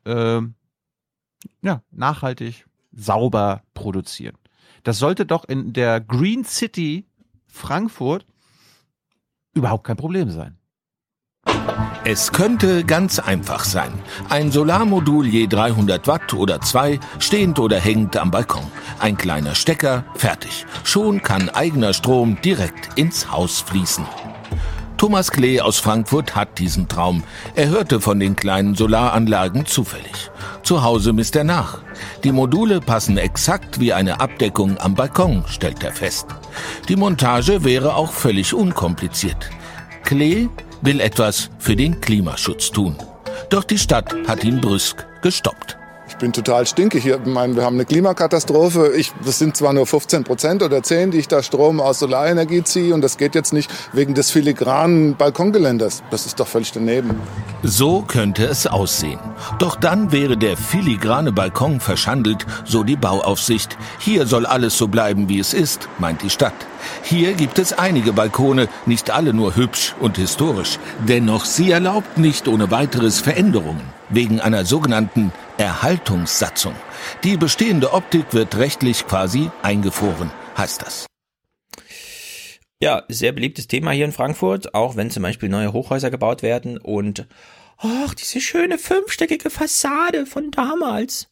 äh, 0.06 0.42
ja, 1.62 1.82
nachhaltig, 1.92 2.66
sauber 2.92 3.62
produzieren. 3.76 4.36
Das 4.84 4.98
sollte 5.00 5.26
doch 5.26 5.46
in 5.46 5.74
der 5.74 6.00
Green 6.02 6.44
City 6.44 7.06
Frankfurt 7.48 8.26
überhaupt 9.58 9.86
kein 9.86 9.98
Problem 9.98 10.30
sein. 10.30 10.58
Es 12.06 12.32
könnte 12.32 12.86
ganz 12.86 13.20
einfach 13.20 13.66
sein. 13.66 13.92
Ein 14.30 14.50
Solarmodul 14.50 15.28
je 15.28 15.48
300 15.48 16.08
Watt 16.08 16.34
oder 16.34 16.62
zwei, 16.62 17.02
stehend 17.20 17.60
oder 17.60 17.80
hängend 17.80 18.16
am 18.16 18.32
Balkon. 18.32 18.64
Ein 19.00 19.18
kleiner 19.18 19.56
Stecker, 19.56 20.06
fertig. 20.16 20.66
Schon 20.86 21.22
kann 21.22 21.50
eigener 21.50 21.94
Strom 21.94 22.38
direkt 22.42 22.98
ins 22.98 23.30
Haus 23.30 23.60
fließen. 23.60 24.06
Thomas 24.96 25.32
Klee 25.32 25.62
aus 25.62 25.80
Frankfurt 25.80 26.36
hat 26.36 26.58
diesen 26.58 26.88
Traum. 26.88 27.24
Er 27.56 27.68
hörte 27.68 28.00
von 28.00 28.20
den 28.20 28.36
kleinen 28.36 28.74
Solaranlagen 28.74 29.66
zufällig. 29.66 30.32
Zu 30.64 30.84
Hause 30.84 31.14
misst 31.14 31.36
er 31.36 31.44
nach. 31.44 31.80
Die 32.24 32.32
Module 32.32 32.80
passen 32.80 33.18
exakt 33.18 33.80
wie 33.80 33.94
eine 33.94 34.20
Abdeckung 34.20 34.80
am 34.80 34.96
Balkon, 34.96 35.44
stellt 35.48 35.84
er 35.84 35.92
fest. 35.92 36.28
Die 36.90 36.96
Montage 36.96 37.64
wäre 37.64 37.96
auch 37.96 38.12
völlig 38.12 38.54
unkompliziert. 38.54 39.50
Klee 40.04 40.50
will 40.82 41.00
etwas 41.00 41.50
für 41.60 41.76
den 41.76 42.00
Klimaschutz 42.02 42.72
tun. 42.72 42.96
Doch 43.50 43.64
die 43.64 43.78
Stadt 43.78 44.14
hat 44.28 44.44
ihn 44.44 44.62
brüsk 44.62 45.06
gestoppt. 45.22 45.77
Ich 46.10 46.16
bin 46.16 46.32
total 46.32 46.66
stinkig. 46.66 47.06
Ich 47.06 47.18
meine, 47.26 47.56
wir 47.56 47.64
haben 47.64 47.76
eine 47.76 47.86
Klimakatastrophe. 47.86 48.94
Ich, 48.96 49.12
das 49.26 49.40
sind 49.40 49.58
zwar 49.58 49.74
nur 49.74 49.86
15 49.86 50.24
Prozent 50.24 50.64
oder 50.64 50.82
10, 50.82 51.12
die 51.12 51.18
ich 51.18 51.28
da 51.28 51.44
Strom 51.44 51.82
aus 51.82 52.00
Solarenergie 52.00 52.64
ziehe. 52.64 52.94
Und 52.94 53.02
das 53.02 53.18
geht 53.18 53.36
jetzt 53.36 53.52
nicht 53.52 53.70
wegen 53.94 54.14
des 54.14 54.32
filigranen 54.32 55.16
Balkongeländers. 55.16 56.04
Das 56.10 56.26
ist 56.26 56.40
doch 56.40 56.48
völlig 56.48 56.72
daneben. 56.72 57.20
So 57.62 58.02
könnte 58.02 58.46
es 58.46 58.68
aussehen. 58.68 59.20
Doch 59.60 59.76
dann 59.76 60.12
wäre 60.12 60.38
der 60.38 60.56
filigrane 60.56 61.32
Balkon 61.32 61.80
verschandelt, 61.80 62.46
so 62.66 62.84
die 62.84 62.96
Bauaufsicht. 62.96 63.78
Hier 64.00 64.26
soll 64.28 64.46
alles 64.46 64.78
so 64.78 64.88
bleiben, 64.88 65.28
wie 65.28 65.40
es 65.40 65.54
ist, 65.54 65.90
meint 66.00 66.24
die 66.24 66.30
Stadt. 66.30 66.54
Hier 67.04 67.34
gibt 67.34 67.60
es 67.60 67.74
einige 67.74 68.14
Balkone, 68.14 68.70
nicht 68.86 69.12
alle 69.12 69.34
nur 69.34 69.56
hübsch 69.56 69.96
und 70.00 70.18
historisch. 70.18 70.80
Dennoch 71.08 71.46
sie 71.46 71.72
erlaubt 71.72 72.18
nicht 72.18 72.48
ohne 72.48 72.72
weiteres 72.72 73.20
Veränderungen, 73.20 73.82
wegen 74.10 74.40
einer 74.40 74.64
sogenannten 74.64 75.32
Erhaltungssatzung. 75.58 76.76
Die 77.24 77.38
bestehende 77.38 77.94
Optik 77.94 78.34
wird 78.34 78.58
rechtlich 78.58 79.08
quasi 79.08 79.50
eingefroren, 79.64 80.32
heißt 80.58 80.82
das. 80.82 81.08
Ja, 82.80 83.04
sehr 83.08 83.32
beliebtes 83.32 83.68
Thema 83.68 83.92
hier 83.92 84.06
in 84.06 84.12
Frankfurt, 84.12 84.76
auch 84.76 84.96
wenn 84.96 85.10
zum 85.10 85.24
Beispiel 85.24 85.50
neue 85.50 85.74
Hochhäuser 85.74 86.12
gebaut 86.12 86.44
werden 86.44 86.78
und 86.78 87.28
ach, 87.78 88.14
diese 88.14 88.40
schöne 88.40 88.78
fünfstöckige 88.78 89.50
Fassade 89.50 90.28
von 90.28 90.52
damals. 90.52 91.28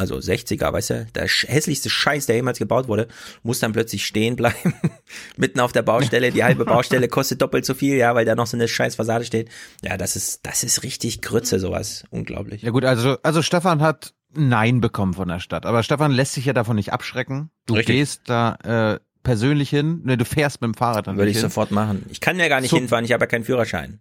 Also 0.00 0.14
60er, 0.16 0.72
weißt 0.72 0.90
du, 0.90 1.06
der 1.16 1.26
hässlichste 1.26 1.90
Scheiß, 1.90 2.26
der 2.26 2.36
jemals 2.36 2.58
gebaut 2.60 2.86
wurde, 2.86 3.08
muss 3.42 3.58
dann 3.58 3.72
plötzlich 3.72 4.06
stehen 4.06 4.36
bleiben, 4.36 4.72
mitten 5.36 5.58
auf 5.58 5.72
der 5.72 5.82
Baustelle. 5.82 6.30
Die 6.30 6.44
halbe 6.44 6.64
Baustelle 6.64 7.08
kostet 7.08 7.42
doppelt 7.42 7.64
so 7.66 7.74
viel, 7.74 7.96
ja, 7.96 8.14
weil 8.14 8.24
da 8.24 8.36
noch 8.36 8.46
so 8.46 8.56
eine 8.56 8.68
scheiß 8.68 8.94
Fassade 8.94 9.24
steht. 9.24 9.48
Ja, 9.82 9.96
das 9.96 10.14
ist, 10.14 10.46
das 10.46 10.62
ist 10.62 10.84
richtig 10.84 11.20
Grütze, 11.20 11.58
sowas. 11.58 12.04
Unglaublich. 12.10 12.62
Ja 12.62 12.70
gut, 12.70 12.84
also, 12.84 13.18
also 13.24 13.42
Stefan 13.42 13.82
hat 13.82 14.14
Nein 14.32 14.80
bekommen 14.80 15.14
von 15.14 15.26
der 15.26 15.40
Stadt. 15.40 15.66
Aber 15.66 15.82
Stefan 15.82 16.12
lässt 16.12 16.34
sich 16.34 16.44
ja 16.44 16.52
davon 16.52 16.76
nicht 16.76 16.92
abschrecken. 16.92 17.50
Du 17.66 17.74
Richtig. 17.74 17.96
gehst 17.96 18.20
da 18.26 18.94
äh, 18.94 19.00
persönlich 19.24 19.68
hin, 19.68 20.02
ne, 20.04 20.16
du 20.16 20.24
fährst 20.24 20.60
mit 20.60 20.68
dem 20.68 20.74
Fahrrad 20.74 21.08
dann 21.08 21.16
Würde 21.16 21.30
ich 21.32 21.38
hin. 21.38 21.42
sofort 21.42 21.72
machen. 21.72 22.06
Ich 22.08 22.20
kann 22.20 22.38
ja 22.38 22.46
gar 22.48 22.60
nicht 22.60 22.70
So- 22.70 22.76
hinfahren, 22.76 23.04
ich 23.04 23.12
habe 23.12 23.24
ja 23.24 23.26
keinen 23.26 23.44
Führerschein. 23.44 23.98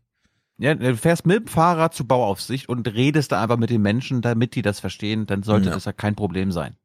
Ja, 0.60 0.74
du 0.74 0.98
fährst 0.98 1.28
mit 1.28 1.38
dem 1.38 1.48
Fahrrad 1.48 1.94
zur 1.94 2.08
Bauaufsicht 2.08 2.68
und 2.68 2.88
redest 2.88 3.32
da 3.32 3.42
einfach 3.44 3.58
mit 3.58 3.70
den 3.70 3.82
Menschen, 3.82 4.22
damit 4.22 4.56
die 4.56 4.64
das 4.64 4.80
verstehen, 4.80 5.28
dann 5.28 5.44
sollte 5.44 5.70
Ja. 5.70 5.76
das 5.76 5.86
ja 5.86 5.92
kein 5.94 6.16
Problem 6.16 6.52
sein. 6.52 6.76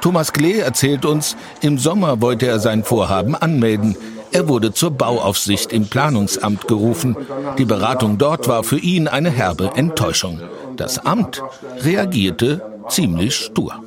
Thomas 0.00 0.32
Klee 0.32 0.58
erzählt 0.60 1.04
uns, 1.04 1.36
im 1.60 1.78
Sommer 1.78 2.20
wollte 2.20 2.46
er 2.46 2.60
sein 2.60 2.84
Vorhaben 2.84 3.34
anmelden. 3.34 3.96
Er 4.32 4.48
wurde 4.48 4.72
zur 4.72 4.92
Bauaufsicht 4.92 5.72
im 5.72 5.86
Planungsamt 5.88 6.68
gerufen. 6.68 7.16
Die 7.58 7.64
Beratung 7.64 8.16
dort 8.16 8.46
war 8.46 8.62
für 8.62 8.78
ihn 8.78 9.08
eine 9.08 9.30
herbe 9.30 9.72
Enttäuschung. 9.74 10.40
Das 10.76 10.98
Amt 11.04 11.42
reagierte 11.78 12.62
ziemlich 12.88 13.34
stur. 13.34 13.82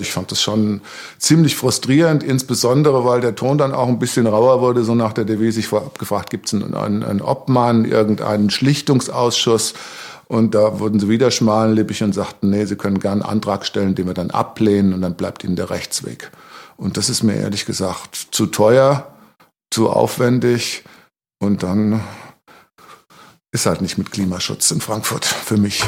Ich 0.00 0.12
fand 0.12 0.30
das 0.30 0.40
schon 0.40 0.80
ziemlich 1.18 1.56
frustrierend, 1.56 2.22
insbesondere 2.22 3.04
weil 3.04 3.20
der 3.20 3.34
Ton 3.34 3.58
dann 3.58 3.72
auch 3.72 3.88
ein 3.88 3.98
bisschen 3.98 4.26
rauer 4.26 4.60
wurde, 4.60 4.84
so 4.84 4.94
nach 4.94 5.12
der 5.12 5.24
Devise, 5.24 5.60
ich 5.60 5.68
vorab 5.68 5.98
gefragt, 5.98 6.30
gibt 6.30 6.46
es 6.46 6.54
einen, 6.54 6.74
einen, 6.74 7.02
einen 7.02 7.20
Obmann, 7.20 7.84
irgendeinen 7.84 8.50
Schlichtungsausschuss? 8.50 9.74
Und 10.28 10.54
da 10.54 10.78
wurden 10.78 11.00
sie 11.00 11.08
wieder 11.08 11.30
schmalenlippig 11.30 12.02
und 12.02 12.14
sagten, 12.14 12.50
nee, 12.50 12.66
sie 12.66 12.76
können 12.76 13.00
gerne 13.00 13.22
einen 13.22 13.30
Antrag 13.30 13.64
stellen, 13.64 13.94
den 13.94 14.06
wir 14.06 14.14
dann 14.14 14.30
ablehnen 14.30 14.92
und 14.92 15.00
dann 15.00 15.14
bleibt 15.14 15.42
ihnen 15.42 15.56
der 15.56 15.70
Rechtsweg. 15.70 16.30
Und 16.76 16.96
das 16.96 17.08
ist 17.08 17.22
mir 17.22 17.34
ehrlich 17.34 17.64
gesagt 17.64 18.28
zu 18.30 18.46
teuer, 18.46 19.10
zu 19.70 19.90
aufwendig 19.90 20.84
und 21.40 21.62
dann 21.62 22.02
ist 23.50 23.64
halt 23.64 23.80
nicht 23.80 23.96
mit 23.96 24.10
Klimaschutz 24.10 24.70
in 24.70 24.80
Frankfurt 24.80 25.24
für 25.24 25.56
mich. 25.56 25.82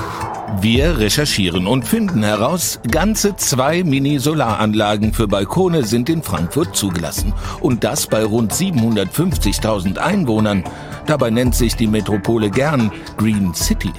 Wir 0.61 0.99
recherchieren 0.99 1.67
und 1.67 1.87
finden 1.87 2.23
heraus, 2.23 2.81
ganze 2.91 3.37
zwei 3.37 3.85
Mini-Solaranlagen 3.85 5.13
für 5.13 5.29
Balkone 5.29 5.85
sind 5.85 6.09
in 6.09 6.23
Frankfurt 6.23 6.75
zugelassen. 6.75 7.35
Und 7.61 7.85
das 7.85 8.07
bei 8.07 8.25
rund 8.25 8.53
750.000 8.53 9.99
Einwohnern. 9.99 10.65
Dabei 11.07 11.29
nennt 11.31 11.55
sich 11.55 11.77
die 11.77 11.87
Metropole 11.87 12.51
gern 12.51 12.91
Green 13.19 13.53
City. 13.53 13.93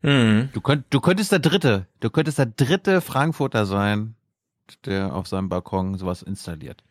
Du, 0.00 0.60
könnt, 0.62 0.86
du 0.90 1.00
könntest 1.00 1.32
der 1.32 1.40
dritte, 1.40 1.86
du 2.00 2.08
könntest 2.08 2.38
der 2.38 2.46
dritte 2.46 3.00
Frankfurter 3.00 3.66
sein, 3.66 4.14
der 4.86 5.14
auf 5.14 5.26
seinem 5.26 5.48
Balkon 5.48 5.98
sowas 5.98 6.22
installiert. 6.22 6.82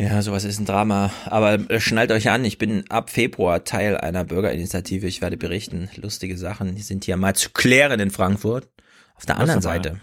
Ja, 0.00 0.22
sowas 0.22 0.44
ist 0.44 0.58
ein 0.58 0.64
Drama. 0.64 1.12
Aber 1.26 1.70
äh, 1.70 1.78
schnallt 1.78 2.10
euch 2.10 2.30
an, 2.30 2.42
ich 2.42 2.56
bin 2.56 2.90
ab 2.90 3.10
Februar 3.10 3.64
Teil 3.64 3.98
einer 3.98 4.24
Bürgerinitiative. 4.24 5.06
Ich 5.06 5.20
werde 5.20 5.36
berichten. 5.36 5.90
Lustige 5.94 6.38
Sachen 6.38 6.74
die 6.74 6.80
sind 6.80 7.04
hier 7.04 7.18
mal 7.18 7.34
zu 7.36 7.50
klären 7.50 8.00
in 8.00 8.10
Frankfurt. 8.10 8.66
Auf 9.14 9.26
der 9.26 9.36
Was 9.36 9.42
anderen? 9.42 9.60
Seite. 9.60 10.00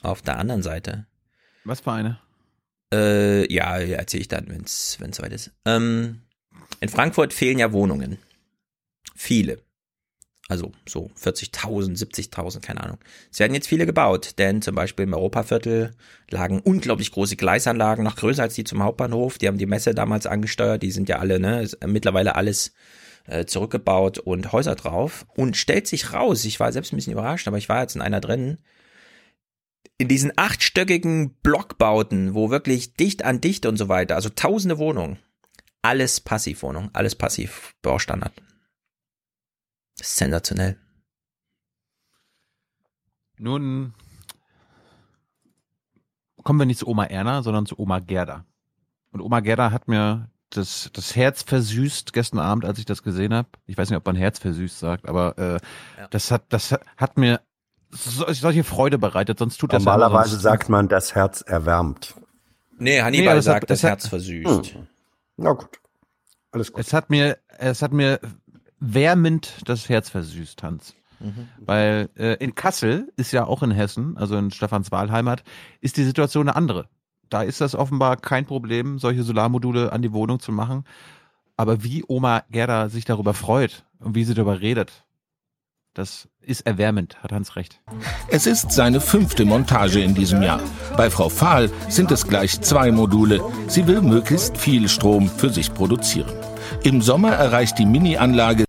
Auf 0.00 0.22
der 0.22 0.38
anderen 0.38 0.62
Seite. 0.62 1.06
Was 1.64 1.80
für 1.80 1.90
eine? 1.90 2.20
Äh, 2.94 3.52
ja, 3.52 3.78
ja 3.80 3.96
erzähle 3.96 4.20
ich 4.20 4.28
dann, 4.28 4.46
wenn 4.48 4.62
es 4.62 4.92
soweit 4.92 5.32
ist. 5.32 5.50
Ähm, 5.64 6.22
in 6.78 6.88
Frankfurt 6.88 7.32
fehlen 7.32 7.58
ja 7.58 7.72
Wohnungen. 7.72 8.18
Viele. 9.16 9.58
Also 10.52 10.70
so 10.86 11.10
40.000, 11.18 11.96
70.000, 11.96 12.60
keine 12.60 12.82
Ahnung. 12.84 12.98
Es 13.30 13.38
werden 13.38 13.54
jetzt 13.54 13.68
viele 13.68 13.86
gebaut, 13.86 14.34
denn 14.36 14.60
zum 14.60 14.74
Beispiel 14.74 15.04
im 15.04 15.14
Europaviertel 15.14 15.92
lagen 16.28 16.60
unglaublich 16.60 17.10
große 17.10 17.36
Gleisanlagen, 17.36 18.04
noch 18.04 18.16
größer 18.16 18.42
als 18.42 18.52
die 18.52 18.64
zum 18.64 18.82
Hauptbahnhof. 18.82 19.38
Die 19.38 19.48
haben 19.48 19.56
die 19.56 19.64
Messe 19.64 19.94
damals 19.94 20.26
angesteuert, 20.26 20.82
die 20.82 20.90
sind 20.90 21.08
ja 21.08 21.20
alle, 21.20 21.40
ne, 21.40 21.66
mittlerweile 21.86 22.34
alles 22.34 22.74
äh, 23.24 23.46
zurückgebaut 23.46 24.18
und 24.18 24.52
Häuser 24.52 24.74
drauf. 24.74 25.24
Und 25.34 25.56
stellt 25.56 25.86
sich 25.86 26.12
raus, 26.12 26.44
ich 26.44 26.60
war 26.60 26.70
selbst 26.70 26.92
ein 26.92 26.96
bisschen 26.96 27.14
überrascht, 27.14 27.48
aber 27.48 27.56
ich 27.56 27.70
war 27.70 27.80
jetzt 27.80 27.96
in 27.96 28.02
einer 28.02 28.20
drin, 28.20 28.58
in 29.96 30.08
diesen 30.08 30.32
achtstöckigen 30.36 31.32
Blockbauten, 31.36 32.34
wo 32.34 32.50
wirklich 32.50 32.92
dicht 32.92 33.24
an 33.24 33.40
dicht 33.40 33.64
und 33.64 33.78
so 33.78 33.88
weiter, 33.88 34.16
also 34.16 34.28
tausende 34.28 34.76
Wohnungen, 34.76 35.18
alles 35.80 36.20
Passivwohnung, 36.20 36.90
alles 36.92 37.14
Passivbaustandard. 37.14 38.34
Sensationell. 40.02 40.76
Nun 43.38 43.94
kommen 46.42 46.58
wir 46.58 46.66
nicht 46.66 46.78
zu 46.80 46.86
Oma 46.88 47.04
Erna, 47.04 47.42
sondern 47.42 47.66
zu 47.66 47.78
Oma 47.78 47.98
Gerda. 48.00 48.44
Und 49.12 49.20
Oma 49.20 49.40
Gerda 49.40 49.70
hat 49.70 49.88
mir 49.88 50.28
das, 50.50 50.90
das 50.92 51.16
Herz 51.16 51.42
versüßt 51.42 52.12
gestern 52.12 52.38
Abend, 52.40 52.64
als 52.64 52.78
ich 52.78 52.84
das 52.84 53.02
gesehen 53.02 53.32
habe. 53.32 53.48
Ich 53.66 53.76
weiß 53.78 53.88
nicht, 53.90 53.96
ob 53.96 54.04
man 54.06 54.16
Herz 54.16 54.38
versüßt 54.38 54.78
sagt, 54.78 55.08
aber 55.08 55.38
äh, 55.38 55.58
das 56.10 56.30
hat 56.30 56.44
das 56.50 56.74
hat 56.96 57.16
mir 57.16 57.40
so, 57.90 58.30
solche 58.32 58.64
Freude 58.64 58.98
bereitet. 58.98 59.38
Sonst 59.38 59.58
tut 59.58 59.72
das 59.72 59.84
ja 59.84 59.90
Normalerweise 59.92 60.30
sonst- 60.30 60.42
sagt 60.42 60.68
man, 60.68 60.88
das 60.88 61.14
Herz 61.14 61.42
erwärmt. 61.42 62.14
Nee, 62.78 62.96
Nee, 62.96 63.02
Hannibal 63.02 63.28
aber 63.30 63.38
es 63.38 63.46
hat- 63.46 63.52
sagt, 63.54 63.70
das 63.70 63.78
es 63.78 63.84
hat- 63.84 63.90
Herz 63.90 64.08
versüßt. 64.08 64.74
Hm. 64.74 64.86
Na 65.36 65.52
gut. 65.52 65.68
Alles 66.50 66.72
gut. 66.72 66.80
Es 66.80 66.92
hat 66.92 67.08
mir, 67.10 67.38
es 67.58 67.80
hat 67.82 67.92
mir 67.92 68.18
wärmend 68.82 69.62
das 69.64 69.88
Herz 69.88 70.10
versüßt, 70.10 70.62
Hans. 70.62 70.94
Mhm. 71.20 71.48
Weil 71.58 72.10
äh, 72.16 72.34
in 72.42 72.54
Kassel 72.54 73.12
ist 73.16 73.32
ja 73.32 73.44
auch 73.46 73.62
in 73.62 73.70
Hessen, 73.70 74.16
also 74.16 74.36
in 74.36 74.50
Stefans 74.50 74.90
Wahlheimat, 74.90 75.44
ist 75.80 75.96
die 75.96 76.04
Situation 76.04 76.48
eine 76.48 76.56
andere. 76.56 76.88
Da 77.30 77.42
ist 77.42 77.60
das 77.60 77.74
offenbar 77.74 78.16
kein 78.16 78.44
Problem, 78.44 78.98
solche 78.98 79.22
Solarmodule 79.22 79.92
an 79.92 80.02
die 80.02 80.12
Wohnung 80.12 80.40
zu 80.40 80.52
machen. 80.52 80.84
Aber 81.56 81.84
wie 81.84 82.04
Oma 82.06 82.42
Gerda 82.50 82.88
sich 82.88 83.04
darüber 83.04 83.34
freut 83.34 83.84
und 84.00 84.14
wie 84.16 84.24
sie 84.24 84.34
darüber 84.34 84.60
redet, 84.60 85.04
das 85.94 86.28
ist 86.40 86.62
erwärmend, 86.62 87.22
hat 87.22 87.32
Hans 87.32 87.54
recht. 87.54 87.80
Es 88.28 88.46
ist 88.46 88.72
seine 88.72 89.00
fünfte 89.00 89.44
Montage 89.44 90.02
in 90.02 90.14
diesem 90.14 90.42
Jahr. 90.42 90.60
Bei 90.96 91.10
Frau 91.10 91.28
Fahl 91.28 91.70
sind 91.88 92.10
es 92.10 92.26
gleich 92.26 92.60
zwei 92.62 92.90
Module. 92.90 93.42
Sie 93.68 93.86
will 93.86 94.00
möglichst 94.00 94.56
viel 94.56 94.88
Strom 94.88 95.28
für 95.28 95.50
sich 95.50 95.72
produzieren. 95.72 96.32
Im 96.82 97.00
Sommer 97.02 97.32
erreicht 97.32 97.78
die 97.78 97.86
Mini-Anlage 97.86 98.64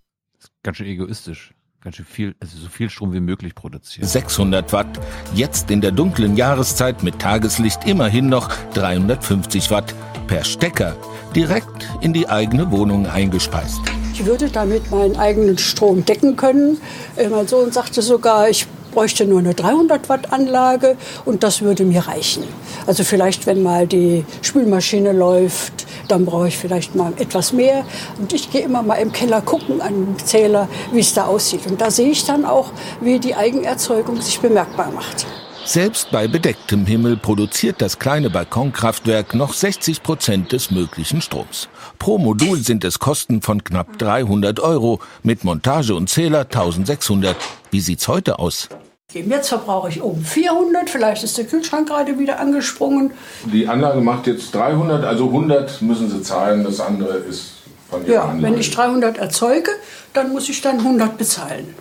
Ganz 0.64 0.78
schön 0.78 0.86
egoistisch. 0.86 1.52
Ganz 1.82 1.96
schön 1.96 2.06
viel, 2.06 2.34
also 2.40 2.56
so 2.56 2.68
viel 2.70 2.88
Strom 2.88 3.12
wie 3.12 3.20
möglich 3.20 3.54
produzieren. 3.54 4.08
600 4.08 4.72
Watt. 4.72 4.98
Jetzt 5.34 5.70
in 5.70 5.82
der 5.82 5.92
dunklen 5.92 6.38
Jahreszeit 6.38 7.02
mit 7.02 7.18
Tageslicht 7.18 7.86
immerhin 7.86 8.30
noch 8.30 8.48
350 8.72 9.70
Watt 9.70 9.94
per 10.26 10.42
Stecker 10.42 10.96
direkt 11.36 11.86
in 12.00 12.14
die 12.14 12.26
eigene 12.26 12.70
Wohnung 12.70 13.06
eingespeist. 13.06 13.78
Ich 14.14 14.24
würde 14.24 14.48
damit 14.48 14.90
meinen 14.90 15.16
eigenen 15.16 15.58
Strom 15.58 16.02
decken 16.06 16.36
können. 16.36 16.78
Äh, 17.16 17.28
Mein 17.28 17.46
Sohn 17.46 17.70
sagte 17.70 18.00
sogar, 18.00 18.48
ich 18.48 18.66
bräuchte 18.94 19.26
nur 19.26 19.40
eine 19.40 19.54
300 19.54 20.08
Watt 20.08 20.32
Anlage 20.32 20.96
und 21.24 21.42
das 21.42 21.62
würde 21.62 21.84
mir 21.84 22.06
reichen. 22.06 22.44
Also 22.86 23.04
vielleicht, 23.04 23.46
wenn 23.46 23.62
mal 23.62 23.86
die 23.86 24.24
Spülmaschine 24.42 25.12
läuft, 25.12 25.86
dann 26.08 26.24
brauche 26.24 26.48
ich 26.48 26.56
vielleicht 26.56 26.94
mal 26.94 27.12
etwas 27.18 27.52
mehr. 27.52 27.84
Und 28.18 28.32
ich 28.32 28.50
gehe 28.50 28.62
immer 28.62 28.82
mal 28.82 28.96
im 28.96 29.12
Keller 29.12 29.40
gucken 29.40 29.80
an 29.80 29.94
dem 29.94 30.18
Zähler, 30.18 30.68
wie 30.92 31.00
es 31.00 31.14
da 31.14 31.26
aussieht. 31.26 31.66
Und 31.66 31.80
da 31.80 31.90
sehe 31.90 32.10
ich 32.10 32.24
dann 32.24 32.44
auch, 32.44 32.70
wie 33.00 33.18
die 33.18 33.34
Eigenerzeugung 33.34 34.20
sich 34.20 34.40
bemerkbar 34.40 34.90
macht. 34.90 35.26
Selbst 35.66 36.10
bei 36.10 36.28
bedecktem 36.28 36.84
Himmel 36.84 37.16
produziert 37.16 37.80
das 37.80 37.98
kleine 37.98 38.28
Balkonkraftwerk 38.28 39.34
noch 39.34 39.54
60 39.54 40.02
Prozent 40.02 40.52
des 40.52 40.70
möglichen 40.70 41.22
Stroms. 41.22 41.70
Pro 41.98 42.18
Modul 42.18 42.58
sind 42.58 42.84
es 42.84 42.98
Kosten 42.98 43.40
von 43.40 43.64
knapp 43.64 43.98
300 43.98 44.60
Euro, 44.60 45.00
mit 45.22 45.42
Montage 45.42 45.94
und 45.94 46.10
Zähler 46.10 46.40
1600. 46.40 47.34
Wie 47.70 47.80
sieht's 47.80 48.08
heute 48.08 48.38
aus? 48.38 48.68
Jetzt 49.14 49.48
verbrauche 49.48 49.88
ich 49.88 50.02
oben 50.02 50.24
400, 50.24 50.90
vielleicht 50.90 51.22
ist 51.22 51.38
der 51.38 51.44
Kühlschrank 51.44 51.88
gerade 51.88 52.18
wieder 52.18 52.40
angesprungen. 52.40 53.12
Die 53.44 53.68
Anlage 53.68 54.00
macht 54.00 54.26
jetzt 54.26 54.54
300, 54.54 55.04
also 55.04 55.26
100 55.26 55.82
müssen 55.82 56.10
Sie 56.10 56.20
zahlen, 56.22 56.64
das 56.64 56.80
andere 56.80 57.18
ist 57.18 57.52
von 57.88 58.04
Ihrer 58.04 58.12
Ja, 58.14 58.22
Anlage. 58.24 58.42
wenn 58.42 58.58
ich 58.58 58.70
300 58.72 59.18
erzeuge, 59.18 59.70
dann 60.12 60.32
muss 60.32 60.48
ich 60.48 60.60
dann 60.60 60.78
100 60.78 61.16
bezahlen. 61.16 61.74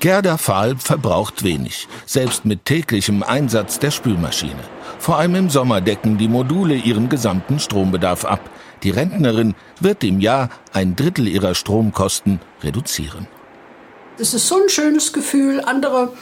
Gerda 0.00 0.36
Fahl 0.36 0.76
verbraucht 0.78 1.42
wenig, 1.42 1.88
selbst 2.06 2.44
mit 2.44 2.64
täglichem 2.64 3.22
Einsatz 3.22 3.78
der 3.80 3.90
Spülmaschine. 3.90 4.62
Vor 5.00 5.18
allem 5.18 5.34
im 5.34 5.50
Sommer 5.50 5.80
decken 5.80 6.18
die 6.18 6.28
Module 6.28 6.74
ihren 6.76 7.08
gesamten 7.08 7.58
Strombedarf 7.58 8.24
ab. 8.24 8.40
Die 8.84 8.90
Rentnerin 8.90 9.54
wird 9.80 10.04
im 10.04 10.20
Jahr 10.20 10.50
ein 10.72 10.94
Drittel 10.94 11.26
ihrer 11.26 11.54
Stromkosten 11.56 12.40
reduzieren. 12.62 13.26
Das 14.18 14.34
ist 14.34 14.48
so 14.48 14.62
ein 14.62 14.68
schönes 14.68 15.12
Gefühl. 15.12 15.60
Andere 15.60 16.12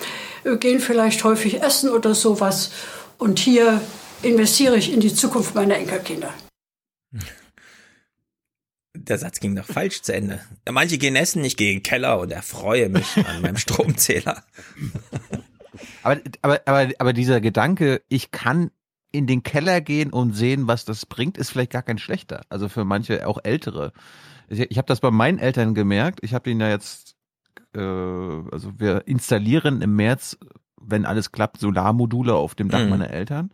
äh, 0.44 0.56
gehen 0.56 0.80
vielleicht 0.80 1.24
häufig 1.24 1.62
essen 1.62 1.90
oder 1.90 2.14
sowas. 2.14 2.70
Und 3.18 3.38
hier 3.38 3.80
investiere 4.22 4.76
ich 4.76 4.92
in 4.92 5.00
die 5.00 5.14
Zukunft 5.14 5.54
meiner 5.54 5.76
Enkelkinder. 5.76 6.32
der 9.08 9.18
Satz 9.18 9.40
ging 9.40 9.54
doch 9.54 9.66
falsch 9.66 10.02
zu 10.02 10.12
Ende. 10.14 10.40
Manche 10.70 10.98
gehen 10.98 11.16
essen, 11.16 11.44
ich 11.44 11.56
gehe 11.56 11.72
in 11.72 11.78
den 11.78 11.82
Keller 11.82 12.18
und 12.18 12.30
erfreue 12.30 12.88
mich 12.88 13.16
an 13.16 13.40
meinem 13.42 13.56
Stromzähler. 13.56 14.42
Aber, 16.02 16.20
aber, 16.42 16.60
aber, 16.66 16.90
aber 16.98 17.12
dieser 17.12 17.40
Gedanke, 17.40 18.02
ich 18.08 18.30
kann 18.30 18.70
in 19.12 19.26
den 19.26 19.42
Keller 19.42 19.80
gehen 19.80 20.12
und 20.12 20.34
sehen, 20.34 20.66
was 20.66 20.84
das 20.84 21.06
bringt, 21.06 21.38
ist 21.38 21.50
vielleicht 21.50 21.72
gar 21.72 21.82
kein 21.82 21.98
schlechter. 21.98 22.42
Also 22.48 22.68
für 22.68 22.84
manche 22.84 23.26
auch 23.26 23.38
ältere. 23.42 23.92
Ich, 24.48 24.60
ich 24.60 24.78
habe 24.78 24.86
das 24.86 25.00
bei 25.00 25.10
meinen 25.10 25.38
Eltern 25.38 25.74
gemerkt. 25.74 26.20
Ich 26.22 26.34
habe 26.34 26.50
ihnen 26.50 26.60
ja 26.60 26.68
jetzt, 26.68 27.15
äh, 27.76 28.50
also 28.52 28.72
wir 28.78 29.06
installieren 29.06 29.82
im 29.82 29.94
März, 29.96 30.38
wenn 30.80 31.04
alles 31.04 31.32
klappt, 31.32 31.58
Solarmodule 31.60 32.34
auf 32.34 32.54
dem 32.54 32.68
Dach 32.70 32.82
Mhm. 32.84 32.88
meiner 32.90 33.10
Eltern. 33.10 33.50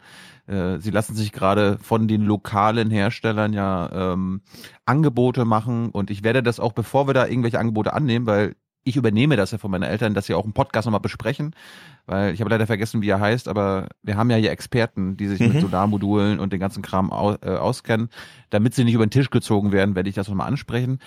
Äh, 0.47 0.79
Sie 0.79 0.91
lassen 0.91 1.15
sich 1.15 1.33
gerade 1.33 1.79
von 1.81 2.09
den 2.09 2.23
lokalen 2.23 2.91
Herstellern 2.91 3.53
ja 3.53 4.13
ähm, 4.13 4.43
Angebote 4.87 5.45
machen 5.45 5.91
und 5.91 6.11
ich 6.11 6.23
werde 6.25 6.43
das 6.43 6.61
auch, 6.61 6.73
bevor 6.73 7.07
wir 7.07 7.15
da 7.15 7.27
irgendwelche 7.27 7.59
Angebote 7.59 7.93
annehmen, 7.93 8.27
weil 8.27 8.55
ich 8.85 8.97
übernehme 8.97 9.37
das 9.37 9.53
ja 9.53 9.59
von 9.59 9.71
meinen 9.71 9.85
Eltern, 9.85 10.13
dass 10.13 10.27
sie 10.27 10.35
auch 10.35 10.45
im 10.45 10.55
Podcast 10.55 10.87
nochmal 10.87 11.01
besprechen, 11.01 11.55
weil 12.07 12.35
ich 12.35 12.41
habe 12.41 12.51
leider 12.51 12.67
vergessen, 12.67 13.01
wie 13.01 13.09
er 13.11 13.21
heißt, 13.21 13.47
aber 13.47 13.87
wir 14.03 14.17
haben 14.17 14.29
ja 14.29 14.37
hier 14.37 14.51
Experten, 14.51 15.17
die 15.17 15.29
sich 15.29 15.39
Mhm. 15.41 15.49
mit 15.53 15.61
Solarmodulen 15.61 16.41
und 16.41 16.53
den 16.53 16.59
ganzen 16.59 16.83
Kram 16.83 17.13
au, 17.13 17.37
äh, 17.43 17.51
auskennen. 17.57 18.09
Damit 18.51 18.75
sie 18.75 18.83
nicht 18.83 18.95
über 18.95 19.07
den 19.07 19.13
Tisch 19.13 19.31
gezogen 19.31 19.71
werden, 19.71 19.95
werde 19.95 20.09
ich 20.09 20.17
das 20.17 20.27
nochmal 20.29 20.49
ansprechen. 20.49 20.99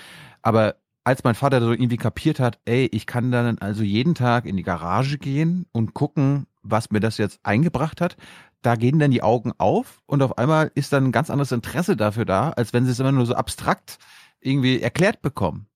Aber 0.42 0.76
als 1.06 1.24
mein 1.24 1.35
Vater 1.35 1.61
so 1.61 1.72
irgendwie 1.72 1.98
kapiert 1.98 2.40
hat, 2.40 2.59
ey, 2.66 2.88
ich 2.92 3.06
kann 3.06 3.32
dann 3.32 3.59
also 3.59 3.84
jeden 3.84 4.16
Tag 4.16 4.45
in 4.45 4.58
die 4.58 4.64
Garage 4.64 5.17
gehen 5.19 5.67
und 5.72 5.93
gucken, 5.93 6.48
was 6.64 6.90
mir 6.90 7.00
das 7.00 7.17
jetzt 7.19 7.40
eingebracht 7.43 8.01
hat, 8.01 8.17
da 8.64 8.75
gehen 8.75 8.98
dann 8.98 9.11
die 9.11 9.22
Augen 9.22 9.53
auf 9.59 10.01
und 10.08 10.24
auf 10.24 10.40
einmal 10.40 10.72
ist 10.74 10.92
dann 10.92 11.06
ein 11.06 11.11
ganz 11.11 11.30
anderes 11.30 11.51
Interesse 11.51 11.95
dafür 11.95 12.25
da, 12.25 12.50
als 12.50 12.74
wenn 12.74 12.85
sie 12.85 12.92
es 12.92 13.00
immer 13.00 13.11
nur 13.11 13.27
so 13.27 13.35
abstrakt 13.35 14.00
irgendwie 14.42 14.82
erklärt 14.82 15.22
bekommen. 15.22 15.67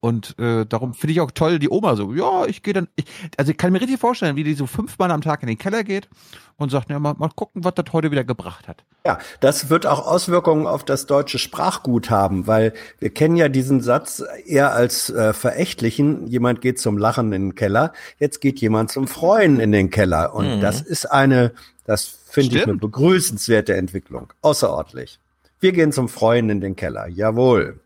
Und 0.00 0.38
äh, 0.38 0.64
darum 0.64 0.94
finde 0.94 1.12
ich 1.12 1.20
auch 1.20 1.32
toll, 1.32 1.58
die 1.58 1.68
Oma 1.68 1.96
so, 1.96 2.14
ja, 2.14 2.46
ich 2.46 2.62
gehe 2.62 2.72
dann, 2.72 2.86
ich, 2.94 3.04
also 3.36 3.50
ich 3.50 3.56
kann 3.58 3.72
mir 3.72 3.80
richtig 3.80 3.98
vorstellen, 3.98 4.36
wie 4.36 4.44
die 4.44 4.54
so 4.54 4.66
fünfmal 4.66 5.10
am 5.10 5.22
Tag 5.22 5.42
in 5.42 5.48
den 5.48 5.58
Keller 5.58 5.82
geht 5.82 6.08
und 6.56 6.70
sagt, 6.70 6.88
ja, 6.90 7.00
mal, 7.00 7.14
mal 7.18 7.30
gucken, 7.34 7.64
was 7.64 7.74
das 7.74 7.86
heute 7.92 8.12
wieder 8.12 8.22
gebracht 8.22 8.68
hat. 8.68 8.84
Ja, 9.04 9.18
das 9.40 9.70
wird 9.70 9.86
auch 9.86 10.06
Auswirkungen 10.06 10.68
auf 10.68 10.84
das 10.84 11.06
deutsche 11.06 11.40
Sprachgut 11.40 12.10
haben, 12.10 12.46
weil 12.46 12.74
wir 13.00 13.10
kennen 13.10 13.34
ja 13.36 13.48
diesen 13.48 13.80
Satz 13.80 14.22
eher 14.46 14.72
als 14.72 15.10
äh, 15.10 15.32
verächtlichen. 15.32 16.28
Jemand 16.28 16.60
geht 16.60 16.78
zum 16.78 16.96
Lachen 16.96 17.32
in 17.32 17.42
den 17.48 17.54
Keller, 17.56 17.92
jetzt 18.20 18.40
geht 18.40 18.60
jemand 18.60 18.92
zum 18.92 19.08
Freuen 19.08 19.58
in 19.58 19.72
den 19.72 19.90
Keller. 19.90 20.32
Und 20.32 20.58
Mhm. 20.58 20.60
das 20.60 20.80
ist 20.80 21.06
eine, 21.06 21.52
das 21.86 22.04
finde 22.30 22.56
ich 22.56 22.62
eine 22.62 22.76
begrüßenswerte 22.76 23.74
Entwicklung. 23.74 24.32
Außerordentlich. 24.42 25.18
Wir 25.58 25.72
gehen 25.72 25.90
zum 25.90 26.08
Freuen 26.08 26.50
in 26.50 26.60
den 26.60 26.76
Keller. 26.76 27.08
Jawohl. 27.08 27.80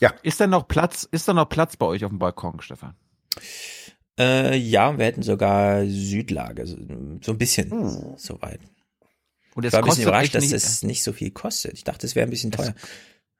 Ja. 0.00 0.14
Ist 0.22 0.40
da 0.40 0.46
noch 0.46 0.66
Platz, 0.66 1.06
ist 1.10 1.28
da 1.28 1.34
noch 1.34 1.48
Platz 1.48 1.76
bei 1.76 1.86
euch 1.86 2.04
auf 2.04 2.10
dem 2.10 2.18
Balkon, 2.18 2.60
Stefan? 2.60 2.94
Äh, 4.18 4.56
ja, 4.56 4.96
wir 4.98 5.04
hätten 5.06 5.22
sogar 5.22 5.84
Südlage, 5.86 6.66
so, 6.66 6.76
ein 6.76 7.38
bisschen 7.38 7.70
Hm. 7.70 8.14
soweit. 8.16 8.60
Und 9.54 9.64
Ich 9.64 9.68
es 9.68 9.72
war 9.72 9.80
ein 9.82 9.84
bisschen 9.88 10.02
überrascht, 10.04 10.34
dass 10.34 10.44
nicht- 10.44 10.52
es 10.52 10.82
nicht 10.82 11.02
so 11.02 11.12
viel 11.12 11.30
kostet. 11.30 11.72
Ich 11.74 11.84
dachte, 11.84 12.06
es 12.06 12.14
wäre 12.14 12.26
ein 12.26 12.30
bisschen 12.30 12.50
teuer. 12.50 12.74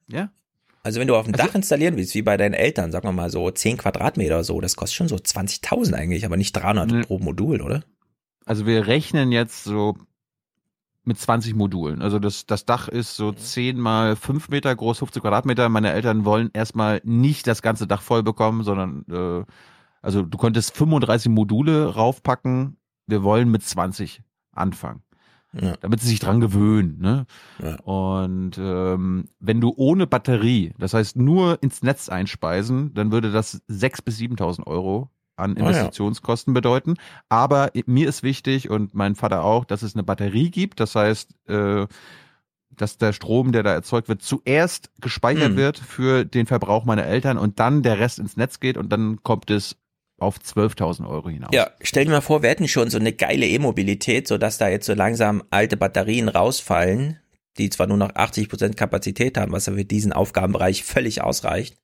Ja. 0.09 0.31
Also 0.83 0.99
wenn 0.99 1.09
du 1.09 1.15
auf 1.17 1.27
dem 1.27 1.35
Dach 1.35 1.55
installieren 1.55 1.97
willst, 1.97 2.15
wie 2.15 2.23
bei 2.23 2.37
deinen 2.39 2.55
Eltern, 2.55 2.91
sagen 2.93 3.07
wir 3.07 3.13
mal 3.13 3.31
so 3.31 3.51
10 3.51 3.77
Quadratmeter 3.77 4.37
oder 4.37 4.45
so, 4.45 4.61
das 4.61 4.77
kostet 4.77 4.97
schon 4.97 5.09
so 5.09 5.17
20.000 5.19 5.95
eigentlich, 5.95 6.25
aber 6.25 6.39
nicht 6.39 6.53
300 6.55 7.07
pro 7.07 7.19
Modul, 7.19 7.61
oder? 7.61 7.85
Also 8.47 8.65
wir 8.67 8.87
rechnen 8.87 9.31
jetzt 9.31 9.63
so 9.65 9.97
mit 11.05 11.19
20 11.19 11.55
Modulen. 11.55 12.03
Also 12.03 12.19
das, 12.19 12.47
das 12.47 12.67
Dach 12.67 12.89
ist 12.89 13.17
so 13.17 13.33
10 13.33 13.79
mal 13.79 14.17
5 14.17 14.49
Meter 14.49 14.75
groß, 14.75 14.99
50 14.99 15.23
Quadratmeter. 15.23 15.69
Meine 15.69 15.93
Eltern 15.93 16.25
wollen 16.25 16.51
erstmal 16.53 17.01
nicht 17.05 17.47
das 17.47 17.63
ganze 17.63 17.87
Dach 17.87 18.03
voll 18.03 18.23
bekommen, 18.23 18.63
sondern 18.63 19.05
äh, 19.11 19.45
also 20.03 20.23
du 20.23 20.39
könntest 20.39 20.77
35 20.77 21.31
Module 21.31 21.95
raufpacken. 21.95 22.77
Wir 23.07 23.23
wollen 23.23 23.51
mit 23.51 23.63
20 23.63 24.23
anfangen. 24.53 25.03
Ja. 25.53 25.77
Damit 25.81 26.01
sie 26.01 26.09
sich 26.09 26.21
dran 26.21 26.41
gewöhnen. 26.41 26.99
Ne? 27.01 27.27
Und 27.83 28.57
ähm, 28.59 29.25
wenn 29.41 29.61
du 29.61 29.73
ohne 29.77 30.07
Batterie, 30.07 30.75
das 30.79 30.95
heißt 30.95 31.17
nur 31.17 31.61
ins 31.63 31.83
Netz 31.83 32.09
einspeisen, 32.09 32.95
dann 32.95 33.11
würde 33.11 33.33
das 33.33 33.61
6.000 33.69 34.05
bis 34.05 34.19
7.000 34.19 34.67
Euro 34.67 35.11
an 35.41 35.57
Ah. 35.57 35.61
Investitionskosten 35.61 36.55
bedeuten. 36.55 36.95
Aber 37.29 37.71
mir 37.87 38.09
ist 38.09 38.23
wichtig 38.23 38.71
und 38.71 38.95
mein 38.95 39.15
Vater 39.17 39.43
auch, 39.45 39.65
dass 39.65 39.83
es 39.83 39.95
eine 39.95 40.03
Batterie 40.05 40.51
gibt. 40.51 40.81
Das 40.81 40.95
heißt, 40.95 41.31
äh, 41.49 41.87
dass 42.77 42.97
der 42.99 43.13
Strom, 43.13 43.53
der 43.53 43.63
da 43.63 43.73
erzeugt 43.75 44.09
wird, 44.09 44.23
zuerst 44.23 44.91
gespeichert 45.01 45.51
Hm. 45.51 45.57
wird 45.57 45.79
für 45.79 46.25
den 46.25 46.47
Verbrauch 46.47 46.85
meiner 46.85 47.05
Eltern 47.05 47.37
und 47.37 47.59
dann 47.61 47.83
der 47.83 47.99
Rest 47.99 48.19
ins 48.19 48.37
Netz 48.37 48.61
geht 48.61 48.77
und 48.77 48.91
dann 48.91 49.23
kommt 49.23 49.51
es 49.51 49.77
auf 50.19 50.39
12.000 50.39 51.07
Euro 51.09 51.29
hinaus. 51.31 51.51
Ja, 51.53 51.71
stell 51.83 52.05
dir 52.05 52.11
mal 52.11 52.21
vor, 52.21 52.43
wir 52.43 52.51
hätten 52.51 52.69
schon 52.69 52.91
so 52.91 52.99
eine 52.99 53.13
geile 53.13 53.47
E-Mobilität, 53.47 54.29
sodass 54.29 54.59
da 54.59 54.69
jetzt 54.69 54.87
so 54.87 54.95
langsam 54.95 55.43
alte 55.51 55.77
Batterien 55.79 56.29
rausfallen, 56.29 57.19
die 57.59 57.71
zwar 57.71 57.87
nur 57.87 57.97
noch 57.97 58.11
80% 58.15 58.77
Kapazität 58.77 59.37
haben, 59.39 59.53
was 59.53 59.67
ja 59.67 59.73
für 59.73 59.85
diesen 59.85 60.13
Aufgabenbereich 60.13 60.85
völlig 60.85 61.23
ausreicht. 61.23 61.77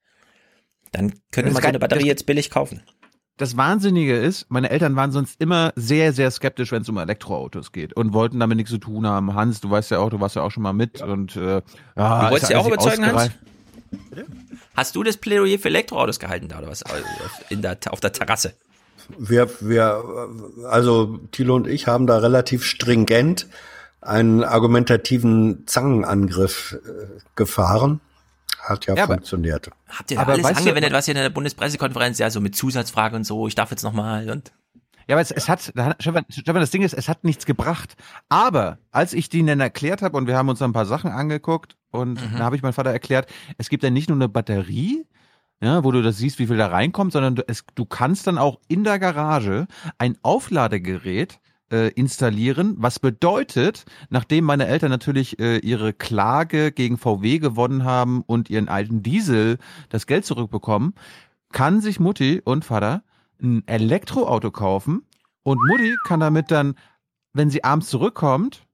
Dann 0.93 1.15
könnte 1.33 1.51
man 1.53 1.63
so 1.63 1.69
eine 1.69 1.79
Batterie 1.79 2.07
jetzt 2.07 2.27
billig 2.27 2.51
kaufen. 2.51 2.83
Das 3.39 3.57
Wahnsinnige 3.57 4.17
ist, 4.17 4.47
meine 4.49 4.71
Eltern 4.71 4.97
waren 4.97 5.13
sonst 5.13 5.41
immer 5.41 5.73
sehr, 5.77 6.15
sehr 6.15 6.31
skeptisch, 6.31 6.73
wenn 6.73 6.83
es 6.83 6.89
um 6.89 6.97
Elektroautos 6.97 7.71
geht 7.71 7.93
und 7.95 8.15
wollten 8.15 8.41
damit 8.41 8.57
nichts 8.57 8.71
zu 8.71 8.79
tun 8.79 9.07
haben. 9.07 9.35
Hans, 9.35 9.61
du 9.61 9.71
weißt 9.71 9.91
ja 9.91 9.99
auch, 9.99 10.09
du 10.09 10.21
warst 10.21 10.37
ja 10.37 10.43
auch 10.43 10.51
schon 10.51 10.63
mal 10.63 10.73
mit 10.73 11.03
und 11.03 11.37
äh, 11.37 11.61
ja, 11.97 12.25
Du 12.25 12.31
wolltest 12.31 12.45
ist 12.45 12.51
ja 12.51 12.59
auch 12.59 12.67
überzeugen, 12.67 13.05
Hans? 13.05 13.15
ausgereift. 13.15 13.39
Hast 14.75 14.97
du 14.97 15.03
das 15.03 15.19
Plädoyer 15.19 15.59
für 15.59 15.69
Elektroautos 15.69 16.19
gehalten 16.19 16.49
da 16.49 16.59
oder 16.59 16.69
was? 16.69 16.83
Also 16.83 17.05
In 17.51 17.63
der, 17.63 17.79
auf 17.91 18.01
der 18.01 18.13
Terrasse. 18.13 18.55
Wir, 19.19 19.49
wir, 19.61 20.03
also 20.69 21.19
Thilo 21.31 21.57
und 21.57 21.67
ich 21.69 21.87
haben 21.87 22.07
da 22.07 22.19
relativ 22.19 22.65
stringent 22.65 23.47
einen 24.01 24.45
argumentativen 24.45 25.65
Zangenangriff 25.67 26.79
äh, 26.85 27.07
gefahren. 27.35 28.01
Hat 28.69 28.87
ja, 28.87 28.95
Ja, 28.95 29.07
funktioniert. 29.07 29.71
Habt 29.89 30.11
ihr 30.11 30.17
da 30.17 30.23
Aber 30.23 30.33
alles 30.33 30.45
weißt 30.45 30.57
du- 30.57 30.61
angewendet, 30.65 30.93
was 30.93 31.09
ihr 31.09 31.15
in 31.15 31.21
der 31.23 31.31
Bundespressekonferenz, 31.31 32.19
ja, 32.19 32.31
so 32.31 32.41
mit 32.41 32.55
Zusatzfrage 32.57 33.17
und 33.17 33.25
so, 33.25 33.47
ich 33.49 33.55
darf 33.55 33.71
jetzt 33.71 33.83
nochmal 33.85 34.29
und. 34.31 34.53
Ja, 35.09 35.15
aber 35.15 35.21
es, 35.23 35.31
es 35.31 35.49
hat, 35.49 35.61
Stefan, 36.01 36.25
Stefan, 36.31 36.61
das 36.61 36.71
Ding 36.73 36.83
ist, 36.83 36.93
es 36.93 37.09
hat 37.09 37.23
nichts 37.23 37.47
gebracht. 37.47 37.95
Aber 38.29 38.79
als 38.91 39.13
ich 39.13 39.29
denen 39.29 39.47
dann 39.47 39.61
erklärt 39.61 40.03
habe 40.03 40.17
und 40.17 40.27
wir 40.27 40.37
haben 40.37 40.49
uns 40.49 40.61
ein 40.63 40.73
paar 40.73 40.85
Sachen 40.87 41.13
angeguckt 41.13 41.77
und 41.93 42.15
Mhm. 42.21 42.39
da 42.39 42.45
habe 42.45 42.57
ich 42.57 42.63
meinem 42.63 42.73
Vater 42.73 42.91
erklärt, 42.91 43.29
es 43.57 43.69
gibt 43.69 43.85
ja 43.85 43.91
nicht 43.91 44.09
nur 44.09 44.17
eine 44.19 44.29
Batterie, 44.29 45.07
ja, 45.63 45.85
wo 45.85 45.93
du 45.93 46.03
das 46.03 46.19
siehst, 46.19 46.41
wie 46.41 46.49
viel 46.49 46.57
da 46.57 46.67
reinkommt, 46.67 47.13
sondern 47.13 47.37
du, 47.37 47.45
es, 47.47 47.65
du 47.77 47.85
kannst 47.87 48.27
dann 48.27 48.37
auch 48.37 48.59
in 48.67 48.83
der 48.83 48.99
Garage 48.99 49.69
ein 49.99 50.19
Aufladegerät 50.23 51.39
äh, 51.71 51.89
installieren, 51.91 52.75
was 52.79 52.99
bedeutet, 52.99 53.85
nachdem 54.09 54.45
meine 54.45 54.67
Eltern 54.67 54.91
natürlich 54.91 55.39
äh, 55.39 55.59
ihre 55.59 55.93
Klage 55.93 56.73
gegen 56.73 56.99
VW 56.99 57.39
gewonnen 57.39 57.85
haben 57.85 58.23
und 58.23 58.51
ihren 58.51 58.69
alten 58.69 59.03
Diesel 59.03 59.59
das 59.89 60.07
Geld 60.07 60.25
zurückbekommen, 60.25 60.95
kann 61.53 61.81
sich 61.81 62.01
Mutti 62.01 62.41
und 62.45 62.65
Vater 62.65 63.03
ein 63.43 63.67
Elektroauto 63.67 64.51
kaufen 64.51 65.03
und 65.43 65.59
Mutti 65.69 65.95
kann 66.07 66.21
damit 66.21 66.51
dann, 66.51 66.75
wenn 67.33 67.51
sie 67.51 67.65
abends 67.65 67.89
zurückkommt, 67.89 68.67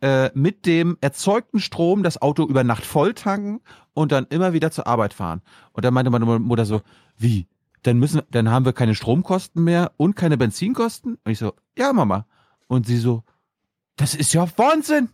äh, 0.00 0.30
mit 0.34 0.66
dem 0.66 0.98
erzeugten 1.00 1.60
Strom 1.60 2.02
das 2.02 2.20
Auto 2.20 2.44
über 2.44 2.64
Nacht 2.64 2.84
voll 2.84 3.14
tanken 3.14 3.60
und 3.94 4.12
dann 4.12 4.26
immer 4.28 4.52
wieder 4.52 4.70
zur 4.70 4.86
Arbeit 4.86 5.14
fahren. 5.14 5.40
Und 5.72 5.84
dann 5.84 5.94
meinte 5.94 6.10
meine 6.10 6.24
Mutter 6.24 6.66
so, 6.66 6.82
wie? 7.16 7.46
Dann 7.82 7.98
müssen, 7.98 8.22
dann 8.30 8.50
haben 8.50 8.64
wir 8.64 8.72
keine 8.72 8.94
Stromkosten 8.94 9.64
mehr 9.64 9.92
und 9.96 10.16
keine 10.16 10.36
Benzinkosten? 10.36 11.18
Und 11.24 11.32
ich 11.32 11.38
so, 11.38 11.54
ja, 11.78 11.92
Mama. 11.92 12.26
Und 12.68 12.86
sie 12.86 12.96
so, 12.98 13.22
das 13.96 14.14
ist 14.14 14.32
ja 14.34 14.46
Wahnsinn. 14.56 15.08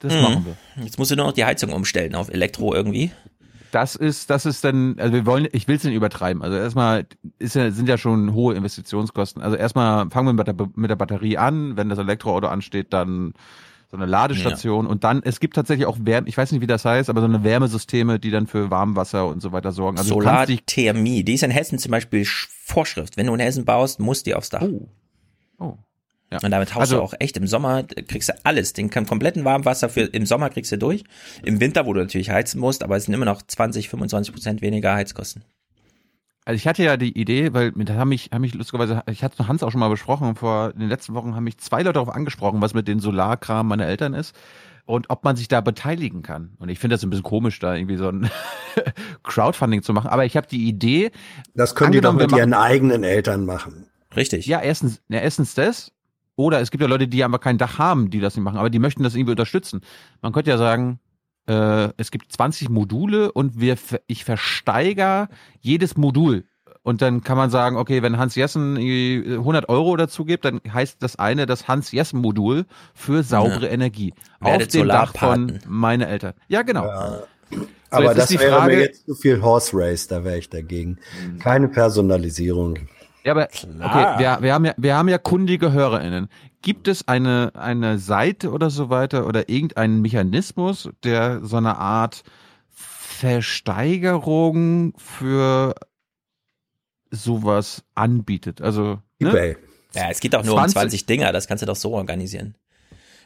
Das 0.00 0.14
Mhm. 0.14 0.22
machen 0.22 0.46
wir. 0.46 0.84
Jetzt 0.84 0.98
musst 0.98 1.10
du 1.10 1.16
nur 1.16 1.26
noch 1.26 1.32
die 1.32 1.44
Heizung 1.44 1.72
umstellen 1.72 2.14
auf 2.14 2.28
Elektro 2.28 2.74
irgendwie. 2.74 3.10
Das 3.72 3.96
ist, 3.96 4.30
das 4.30 4.46
ist 4.46 4.64
dann, 4.64 4.98
also 4.98 5.12
wir 5.12 5.26
wollen, 5.26 5.46
ich 5.52 5.68
will 5.68 5.76
es 5.76 5.84
nicht 5.84 5.94
übertreiben. 5.94 6.42
Also 6.42 6.56
erstmal 6.56 7.06
ist 7.38 7.54
ja, 7.54 7.70
sind 7.70 7.88
ja 7.88 7.98
schon 7.98 8.32
hohe 8.32 8.54
Investitionskosten. 8.54 9.42
Also 9.42 9.56
erstmal 9.56 10.08
fangen 10.10 10.28
wir 10.28 10.32
mit 10.32 10.46
der, 10.46 10.54
mit 10.74 10.88
der 10.90 10.96
Batterie 10.96 11.36
an. 11.36 11.76
Wenn 11.76 11.88
das 11.90 11.98
Elektroauto 11.98 12.46
ansteht, 12.46 12.92
dann 12.94 13.34
so 13.90 13.96
eine 13.96 14.06
Ladestation 14.06 14.86
und 14.86 15.02
dann, 15.04 15.22
es 15.22 15.40
gibt 15.40 15.54
tatsächlich 15.54 15.86
auch 15.86 15.96
Wärme, 16.00 16.28
ich 16.28 16.36
weiß 16.36 16.52
nicht, 16.52 16.60
wie 16.60 16.66
das 16.66 16.84
heißt, 16.84 17.08
aber 17.10 17.20
so 17.20 17.26
eine 17.26 17.42
Wärmesysteme, 17.42 18.18
die 18.20 18.30
dann 18.30 18.46
für 18.46 18.70
Warmwasser 18.70 19.26
und 19.26 19.40
so 19.40 19.50
weiter 19.52 19.72
sorgen. 19.72 19.96
Also 19.98 20.14
Solarthermie, 20.14 21.24
die 21.24 21.32
ist 21.34 21.42
in 21.42 21.50
Hessen 21.50 21.78
zum 21.78 21.90
Beispiel 21.90 22.22
Sch- 22.22 22.48
Vorschrift. 22.64 23.16
Wenn 23.16 23.26
du 23.26 23.34
in 23.34 23.40
Hessen 23.40 23.64
baust, 23.64 23.98
musst 23.98 24.26
die 24.26 24.34
aufs 24.34 24.50
Dach. 24.50 24.62
oh. 25.58 25.78
Ja. 26.30 26.38
Und 26.42 26.50
damit 26.50 26.70
haust 26.74 26.80
Also- 26.82 26.96
du 26.96 27.02
auch 27.02 27.14
echt 27.18 27.36
im 27.36 27.46
Sommer, 27.46 27.84
kriegst 27.84 28.28
du 28.28 28.34
alles, 28.44 28.72
den 28.74 28.90
kom- 28.90 29.06
kompletten 29.06 29.44
Warmwasser 29.44 29.88
für 29.88 30.02
im 30.02 30.26
Sommer 30.26 30.50
kriegst 30.50 30.70
du 30.72 30.76
durch. 30.78 31.04
Im 31.42 31.58
Winter, 31.60 31.86
wo 31.86 31.92
du 31.94 32.00
natürlich 32.00 32.30
heizen 32.30 32.60
musst, 32.60 32.82
aber 32.82 32.96
es 32.96 33.04
sind 33.04 33.14
immer 33.14 33.24
noch 33.24 33.40
20, 33.42 33.88
25 33.88 34.34
Prozent 34.34 34.60
weniger 34.62 34.94
Heizkosten. 34.94 35.42
Also 36.44 36.56
ich 36.56 36.66
hatte 36.66 36.82
ja 36.82 36.96
die 36.96 37.18
Idee, 37.18 37.52
weil 37.52 37.72
mit 37.74 37.90
haben 37.90 38.08
mich, 38.08 38.30
haben 38.32 38.40
mich 38.40 38.54
lustigerweise, 38.54 39.02
ich 39.10 39.22
hatte 39.22 39.48
Hans 39.48 39.62
auch 39.62 39.70
schon 39.70 39.80
mal 39.80 39.88
besprochen, 39.90 40.34
vor 40.34 40.72
in 40.74 40.80
den 40.80 40.88
letzten 40.88 41.12
Wochen 41.14 41.34
haben 41.34 41.44
mich 41.44 41.58
zwei 41.58 41.78
Leute 41.82 41.94
darauf 41.94 42.08
angesprochen, 42.08 42.60
was 42.62 42.72
mit 42.74 42.88
den 42.88 43.00
Solarkram 43.00 43.66
meiner 43.68 43.86
Eltern 43.86 44.14
ist. 44.14 44.34
und 44.86 45.10
ob 45.10 45.22
man 45.22 45.36
sich 45.36 45.48
da 45.48 45.60
beteiligen 45.60 46.22
kann. 46.22 46.54
Und 46.58 46.70
ich 46.70 46.78
finde 46.78 46.94
das 46.94 47.02
ein 47.02 47.10
bisschen 47.10 47.22
komisch, 47.22 47.58
da 47.58 47.74
irgendwie 47.74 47.96
so 47.98 48.08
ein 48.08 48.30
Crowdfunding 49.22 49.82
zu 49.82 49.92
machen. 49.92 50.08
Aber 50.08 50.24
ich 50.24 50.34
habe 50.36 50.46
die 50.46 50.66
Idee. 50.66 51.10
Das 51.54 51.74
können 51.74 51.92
die 51.92 52.00
doch 52.00 52.14
mit 52.14 52.32
ihren 52.32 52.54
eigenen 52.54 53.04
Eltern 53.04 53.44
machen. 53.44 53.90
Richtig. 54.16 54.46
Ja, 54.46 54.60
erstens, 54.62 55.02
ja, 55.08 55.20
erstens 55.20 55.54
das. 55.54 55.92
Oder 56.38 56.60
es 56.60 56.70
gibt 56.70 56.80
ja 56.82 56.88
Leute, 56.88 57.08
die 57.08 57.24
aber 57.24 57.40
kein 57.40 57.58
Dach 57.58 57.78
haben, 57.78 58.10
die 58.10 58.20
das 58.20 58.36
nicht 58.36 58.44
machen, 58.44 58.58
aber 58.58 58.70
die 58.70 58.78
möchten 58.78 59.02
das 59.02 59.16
irgendwie 59.16 59.32
unterstützen. 59.32 59.80
Man 60.22 60.32
könnte 60.32 60.50
ja 60.50 60.56
sagen, 60.56 61.00
äh, 61.48 61.88
es 61.96 62.12
gibt 62.12 62.30
20 62.32 62.68
Module 62.68 63.32
und 63.32 63.58
wir, 63.60 63.76
ver- 63.76 64.00
ich 64.06 64.24
versteiger 64.24 65.28
jedes 65.60 65.96
Modul. 65.96 66.44
Und 66.84 67.02
dann 67.02 67.22
kann 67.24 67.36
man 67.36 67.50
sagen, 67.50 67.76
okay, 67.76 68.02
wenn 68.02 68.18
Hans 68.18 68.36
Jessen 68.36 68.76
irgendwie 68.76 69.34
100 69.36 69.68
Euro 69.68 69.96
dazu 69.96 70.24
gibt, 70.24 70.44
dann 70.44 70.60
heißt 70.72 71.02
das 71.02 71.18
eine 71.18 71.44
das 71.46 71.66
Hans 71.66 71.90
Jessen 71.90 72.20
Modul 72.20 72.66
für 72.94 73.24
saubere 73.24 73.66
Ja. 73.66 73.72
Energie. 73.72 74.14
Werdet 74.40 74.68
auf 74.68 74.72
dem 74.72 74.88
Dach 74.88 75.12
von 75.16 75.58
meine 75.66 76.06
Eltern. 76.06 76.34
Ja, 76.46 76.62
genau. 76.62 76.84
So, 77.50 77.58
Aber 77.90 78.14
das 78.14 78.24
ist 78.30 78.30
die 78.30 78.38
wäre 78.38 78.56
Frage, 78.58 78.76
mir 78.76 78.80
jetzt 78.82 79.06
zu 79.06 79.14
viel 79.16 79.42
Horse 79.42 79.70
Race, 79.74 80.06
da 80.06 80.22
wäre 80.22 80.38
ich 80.38 80.50
dagegen. 80.50 80.98
Keine 81.40 81.68
Personalisierung. 81.68 82.78
Ja, 83.28 83.32
aber 83.32 83.44
okay, 83.44 84.18
wir, 84.18 84.38
wir, 84.40 84.54
haben 84.54 84.64
ja, 84.64 84.72
wir 84.78 84.96
haben 84.96 85.08
ja 85.08 85.18
kundige 85.18 85.72
HörerInnen. 85.72 86.28
Gibt 86.62 86.88
es 86.88 87.06
eine, 87.06 87.52
eine 87.54 87.98
Seite 87.98 88.50
oder 88.50 88.70
so 88.70 88.88
weiter 88.88 89.26
oder 89.26 89.50
irgendeinen 89.50 90.00
Mechanismus, 90.00 90.88
der 91.04 91.44
so 91.44 91.58
eine 91.58 91.76
Art 91.76 92.22
Versteigerung 92.70 94.94
für 94.96 95.74
sowas 97.10 97.84
anbietet? 97.94 98.62
Also 98.62 99.02
ne? 99.18 99.56
Ja, 99.94 100.08
es 100.10 100.20
geht 100.20 100.32
doch 100.32 100.42
nur 100.42 100.56
20 100.56 100.76
um 100.76 100.80
20 100.80 101.04
Dinger, 101.04 101.30
das 101.32 101.48
kannst 101.48 101.60
du 101.60 101.66
doch 101.66 101.76
so 101.76 101.92
organisieren. 101.92 102.54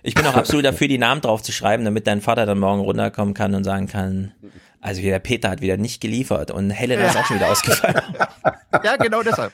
Ich 0.03 0.15
bin 0.15 0.27
auch 0.27 0.35
absolut 0.35 0.65
dafür, 0.65 0.89
die 0.89 0.99
Namen 0.99 1.21
drauf 1.21 1.45
zu 1.45 1.53
schreiben, 1.53 1.85
damit 1.85 2.09
dein 2.09 2.21
Vater 2.21 2.45
dann 2.45 2.59
morgen 2.59 2.81
runterkommen 2.81 3.35
kann 3.35 3.55
und 3.55 3.63
sagen 3.63 3.87
kann, 3.87 4.33
also 4.83 5.01
hier 5.01 5.12
der 5.12 5.19
Peter 5.20 5.49
hat 5.51 5.62
wieder 5.62 5.78
nicht 5.78 6.01
geliefert 6.02 6.51
und 6.51 6.69
Helena 6.70 7.05
ist 7.07 7.17
auch 7.17 7.25
schon 7.25 7.36
wieder 7.36 7.51
ausgefallen. 7.52 8.02
Ja, 8.85 8.97
genau 8.97 9.23
deshalb. 9.23 9.52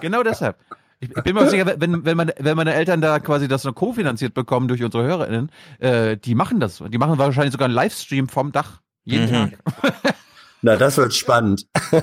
Genau 0.00 0.22
deshalb. 0.22 0.56
Ich 1.00 1.10
bin 1.12 1.34
mir 1.34 1.42
auch 1.42 1.48
sicher, 1.48 1.66
wenn, 1.78 2.04
wenn, 2.04 2.16
meine, 2.16 2.34
wenn 2.38 2.56
meine 2.56 2.74
Eltern 2.74 3.00
da 3.00 3.18
quasi 3.20 3.48
das 3.48 3.64
noch 3.64 3.74
kofinanziert 3.74 4.34
bekommen 4.34 4.66
durch 4.66 4.82
unsere 4.82 5.04
HörerInnen, 5.04 5.50
äh, 5.78 6.16
die 6.16 6.34
machen 6.34 6.58
das. 6.60 6.82
Die 6.88 6.98
machen 6.98 7.18
wahrscheinlich 7.18 7.52
sogar 7.52 7.66
einen 7.66 7.74
Livestream 7.74 8.28
vom 8.28 8.52
Dach. 8.52 8.80
Jeden 9.04 9.26
Mhm. 9.30 9.52
Tag. 9.82 9.94
Na, 10.62 10.76
das 10.76 10.96
wird 10.98 11.14
spannend. 11.14 11.66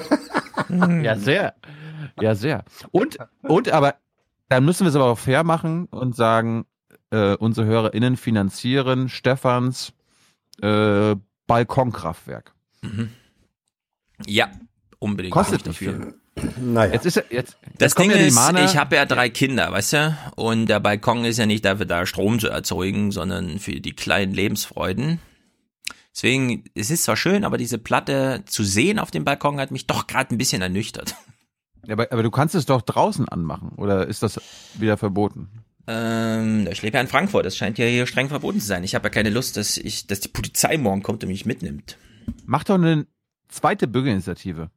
Ja, 1.02 1.16
sehr. 1.18 1.56
Ja, 2.22 2.36
sehr. 2.36 2.64
Und, 2.92 3.18
und 3.42 3.70
aber, 3.72 3.96
dann 4.50 4.64
müssen 4.64 4.86
wir 4.86 4.90
es 4.90 4.96
aber 4.96 5.06
auch 5.06 5.18
fair 5.18 5.44
machen 5.44 5.86
und 5.86 6.16
sagen, 6.16 6.66
äh, 7.12 7.36
unsere 7.36 7.66
HörerInnen 7.68 8.18
finanzieren 8.18 9.10
Stefans 9.10 9.94
äh, 10.62 11.16
Balkonkraftwerk. 11.48 12.53
Ja, 14.26 14.52
unbedingt. 15.00 15.34
Kostet 15.34 15.66
nicht 15.66 15.78
viel. 15.78 16.16
Naja. 16.60 16.94
Jetzt 16.94 17.06
ist 17.06 17.18
er, 17.18 17.26
jetzt, 17.30 17.58
Das 17.62 17.80
jetzt 17.80 17.96
kommen 17.96 18.10
Ding 18.10 18.20
ja 18.20 18.26
ist, 18.26 18.72
ich 18.72 18.78
habe 18.78 18.96
ja 18.96 19.06
drei 19.06 19.30
Kinder, 19.30 19.72
weißt 19.72 19.94
du? 19.94 20.18
Und 20.36 20.66
der 20.66 20.80
Balkon 20.80 21.26
ist 21.26 21.38
ja 21.38 21.46
nicht 21.46 21.64
dafür 21.64 21.86
da, 21.86 22.06
Strom 22.06 22.40
zu 22.40 22.48
erzeugen, 22.48 23.12
sondern 23.12 23.60
für 23.60 23.80
die 23.80 23.94
kleinen 23.94 24.34
Lebensfreuden. 24.34 25.20
Deswegen, 26.16 26.64
es 26.76 26.90
ist 26.90 27.04
zwar 27.04 27.18
schön, 27.18 27.44
aber 27.44 27.58
diese 27.58 27.78
Platte 27.78 28.44
zu 28.46 28.64
sehen 28.64 29.00
auf 29.00 29.12
dem 29.12 29.26
Balkon 29.26 29.60
hat 29.60 29.72
mich 29.72 29.88
doch 29.88 30.08
gerade 30.08 30.34
ein 30.34 30.38
bisschen 30.38 30.62
ernüchtert. 30.62 31.16
Ja, 31.86 31.94
aber, 31.94 32.12
aber 32.12 32.24
du 32.24 32.32
kannst 32.32 32.56
es 32.56 32.66
doch 32.66 32.82
draußen 32.82 33.28
anmachen, 33.28 33.74
oder 33.78 34.08
ist 34.08 34.24
das 34.24 34.40
wieder 34.76 34.98
verboten? 34.98 35.50
Ähm, 35.86 36.68
ich 36.72 36.82
lebe 36.82 36.96
ja 36.96 37.02
in 37.02 37.08
Frankfurt, 37.08 37.46
das 37.46 37.58
scheint 37.58 37.78
ja 37.78 37.86
hier 37.86 38.08
streng 38.08 38.30
verboten 38.30 38.60
zu 38.60 38.68
sein. 38.68 38.84
Ich 38.84 38.96
habe 38.96 39.08
ja 39.08 39.10
keine 39.10 39.30
Lust, 39.30 39.58
dass 39.58 39.78
ich, 39.78 40.08
dass 40.08 40.22
die 40.22 40.30
Polizei 40.30 40.78
morgen 40.78 41.04
kommt 41.04 41.24
und 41.24 41.30
mich 41.30 41.46
mitnimmt. 41.46 41.98
Mach 42.46 42.64
doch 42.64 42.76
eine 42.76 43.08
zweite 43.48 43.88
Bürgerinitiative. 43.88 44.70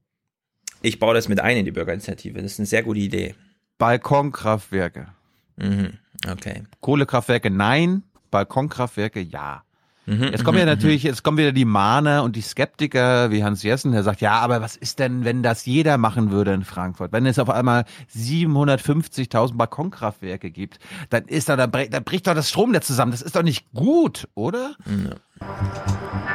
Ich 0.82 0.98
baue 0.98 1.14
das 1.14 1.28
mit 1.28 1.40
ein 1.40 1.56
in 1.56 1.64
die 1.64 1.72
Bürgerinitiative. 1.72 2.42
Das 2.42 2.52
ist 2.52 2.60
eine 2.60 2.66
sehr 2.66 2.82
gute 2.82 3.00
Idee. 3.00 3.34
Balkonkraftwerke. 3.78 5.08
Mhm. 5.56 5.98
Okay. 6.30 6.62
Kohlekraftwerke 6.80 7.50
nein, 7.50 8.02
Balkonkraftwerke 8.30 9.20
ja. 9.20 9.65
Mhm, 10.06 10.22
Jetzt 10.22 10.44
kommen 10.44 10.58
ja 10.58 10.64
mhm, 10.64 10.70
natürlich, 10.70 11.02
jetzt 11.02 11.24
kommen 11.24 11.36
wieder 11.36 11.50
die 11.50 11.64
Mahner 11.64 12.22
und 12.22 12.36
die 12.36 12.40
Skeptiker 12.40 13.32
wie 13.32 13.42
Hans 13.42 13.64
Jessen, 13.64 13.90
der 13.90 14.04
sagt, 14.04 14.20
ja, 14.20 14.38
aber 14.38 14.60
was 14.62 14.76
ist 14.76 15.00
denn, 15.00 15.24
wenn 15.24 15.42
das 15.42 15.66
jeder 15.66 15.98
machen 15.98 16.30
würde 16.30 16.52
in 16.52 16.64
Frankfurt? 16.64 17.10
Wenn 17.10 17.26
es 17.26 17.40
auf 17.40 17.50
einmal 17.50 17.84
750.000 18.16 19.56
Balkonkraftwerke 19.56 20.52
gibt, 20.52 20.78
dann 21.10 21.24
ist 21.24 21.48
da, 21.48 21.56
da 21.56 21.66
bricht, 21.66 22.26
doch 22.28 22.34
das 22.34 22.48
Stromnetz 22.48 22.86
zusammen. 22.86 23.10
Das 23.10 23.22
ist 23.22 23.34
doch 23.34 23.42
nicht 23.42 23.66
gut, 23.74 24.28
oder? 24.34 24.76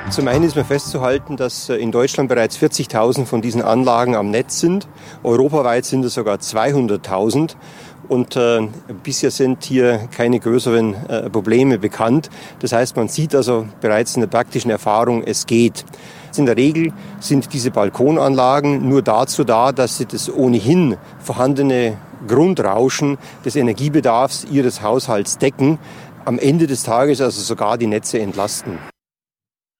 Zum 0.09 0.27
einen 0.27 0.43
ist 0.43 0.55
mir 0.57 0.65
festzuhalten, 0.65 1.37
dass 1.37 1.69
äh, 1.69 1.75
in 1.75 1.91
Deutschland 1.91 2.27
bereits 2.27 2.57
40.000 2.57 3.25
von 3.25 3.41
diesen 3.41 3.61
Anlagen 3.61 4.15
am 4.15 4.29
Netz 4.29 4.59
sind. 4.59 4.87
Europaweit 5.23 5.85
sind 5.85 6.03
es 6.03 6.15
sogar 6.15 6.37
200.000. 6.37 7.55
Und 8.11 8.35
äh, 8.35 8.67
bisher 9.03 9.31
sind 9.31 9.63
hier 9.63 10.09
keine 10.11 10.41
größeren 10.41 10.95
äh, 11.07 11.29
Probleme 11.29 11.79
bekannt. 11.79 12.29
Das 12.59 12.73
heißt, 12.73 12.97
man 12.97 13.07
sieht 13.07 13.33
also 13.33 13.65
bereits 13.79 14.15
in 14.15 14.19
der 14.19 14.27
praktischen 14.27 14.69
Erfahrung, 14.69 15.23
es 15.23 15.45
geht. 15.45 15.85
In 16.35 16.45
der 16.45 16.57
Regel 16.57 16.91
sind 17.21 17.53
diese 17.53 17.71
Balkonanlagen 17.71 18.89
nur 18.89 19.01
dazu 19.01 19.45
da, 19.45 19.71
dass 19.71 19.97
sie 19.97 20.07
das 20.07 20.29
ohnehin 20.29 20.97
vorhandene 21.19 21.97
Grundrauschen 22.27 23.17
des 23.45 23.55
Energiebedarfs 23.55 24.45
ihres 24.51 24.81
Haushalts 24.81 25.37
decken. 25.37 25.79
Am 26.25 26.37
Ende 26.37 26.67
des 26.67 26.83
Tages 26.83 27.21
also 27.21 27.39
sogar 27.41 27.77
die 27.77 27.87
Netze 27.87 28.19
entlasten. 28.19 28.77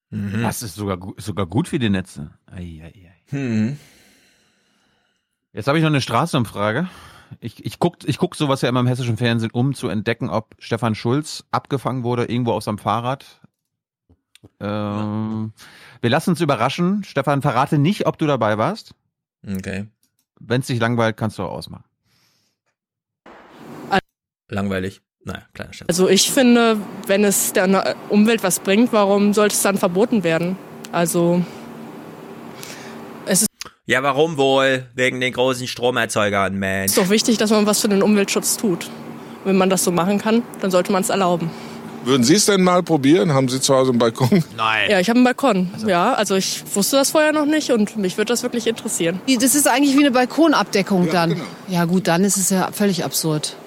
Das 0.09 0.63
ist 0.63 0.75
sogar, 0.75 0.97
sogar 1.17 1.47
gut 1.47 1.67
für 1.67 1.79
die 1.79 1.89
Netze. 1.89 2.31
Ei, 2.45 2.79
ei, 2.81 2.93
ei. 2.95 3.15
Hm. 3.31 3.77
Jetzt 5.51 5.67
habe 5.67 5.79
ich 5.79 5.83
noch 5.83 5.89
eine 5.89 5.99
Straßenumfrage. 5.99 6.87
Ich, 7.39 7.65
ich 7.65 7.79
guck, 7.79 7.97
ich 8.03 8.17
guck 8.17 8.35
sowas 8.35 8.61
ja 8.61 8.69
immer 8.69 8.81
im 8.81 8.87
hessischen 8.87 9.17
Fernsehen, 9.17 9.51
um 9.51 9.73
zu 9.73 9.87
entdecken, 9.87 10.29
ob 10.29 10.55
Stefan 10.59 10.95
Schulz 10.95 11.45
abgefangen 11.51 12.03
wurde 12.03 12.25
irgendwo 12.25 12.51
auf 12.51 12.63
seinem 12.63 12.77
Fahrrad. 12.77 13.39
Ähm, 14.59 15.53
wir 16.01 16.09
lassen 16.09 16.31
uns 16.31 16.41
überraschen. 16.41 17.03
Stefan, 17.03 17.41
verrate 17.41 17.77
nicht, 17.77 18.05
ob 18.07 18.17
du 18.17 18.27
dabei 18.27 18.57
warst. 18.57 18.93
Okay. 19.47 19.87
Wenn 20.39 20.61
es 20.61 20.67
dich 20.67 20.79
langweilt, 20.79 21.17
kannst 21.17 21.37
du 21.37 21.43
auch 21.43 21.51
ausmachen. 21.51 21.83
Langweilig. 24.49 25.01
Naja, 25.23 25.43
kleiner 25.53 25.71
Scherz. 25.71 25.87
Also 25.87 26.09
ich 26.09 26.31
finde, 26.31 26.77
wenn 27.07 27.23
es 27.23 27.53
der 27.53 27.95
Umwelt 28.09 28.43
was 28.43 28.59
bringt, 28.59 28.91
warum 28.91 29.33
sollte 29.33 29.55
es 29.55 29.61
dann 29.61 29.77
verboten 29.77 30.23
werden? 30.23 30.57
Also 30.91 31.45
Ja, 33.91 34.01
warum 34.03 34.37
wohl? 34.37 34.85
Wegen 34.95 35.19
den 35.19 35.33
großen 35.33 35.67
Stromerzeugern, 35.67 36.57
man. 36.57 36.87
doch 36.95 37.09
wichtig, 37.09 37.37
dass 37.37 37.49
man 37.49 37.65
was 37.65 37.81
für 37.81 37.89
den 37.89 38.01
Umweltschutz 38.01 38.55
tut. 38.55 38.89
Wenn 39.43 39.57
man 39.57 39.69
das 39.69 39.83
so 39.83 39.91
machen 39.91 40.17
kann, 40.17 40.43
dann 40.61 40.71
sollte 40.71 40.93
man 40.93 41.01
es 41.01 41.09
erlauben. 41.09 41.51
Würden 42.05 42.23
Sie 42.23 42.35
es 42.35 42.45
denn 42.45 42.61
mal 42.61 42.83
probieren? 42.83 43.33
Haben 43.33 43.49
Sie 43.49 43.59
zu 43.59 43.75
Hause 43.75 43.89
einen 43.89 43.99
Balkon? 43.99 44.45
Nein. 44.55 44.89
Ja, 44.89 45.01
ich 45.01 45.09
habe 45.09 45.17
einen 45.17 45.25
Balkon. 45.25 45.71
Ja, 45.85 46.13
also 46.13 46.35
ich 46.35 46.63
wusste 46.73 46.95
das 46.95 47.11
vorher 47.11 47.33
noch 47.33 47.45
nicht 47.45 47.69
und 47.71 47.97
mich 47.97 48.15
würde 48.17 48.29
das 48.29 48.43
wirklich 48.43 48.65
interessieren. 48.65 49.19
Das 49.41 49.55
ist 49.55 49.67
eigentlich 49.67 49.97
wie 49.97 50.05
eine 50.05 50.11
Balkonabdeckung 50.11 51.09
dann. 51.09 51.41
Ja 51.67 51.83
gut, 51.83 52.07
dann 52.07 52.23
ist 52.23 52.37
es 52.37 52.49
ja 52.49 52.69
völlig 52.71 53.03
absurd. 53.03 53.57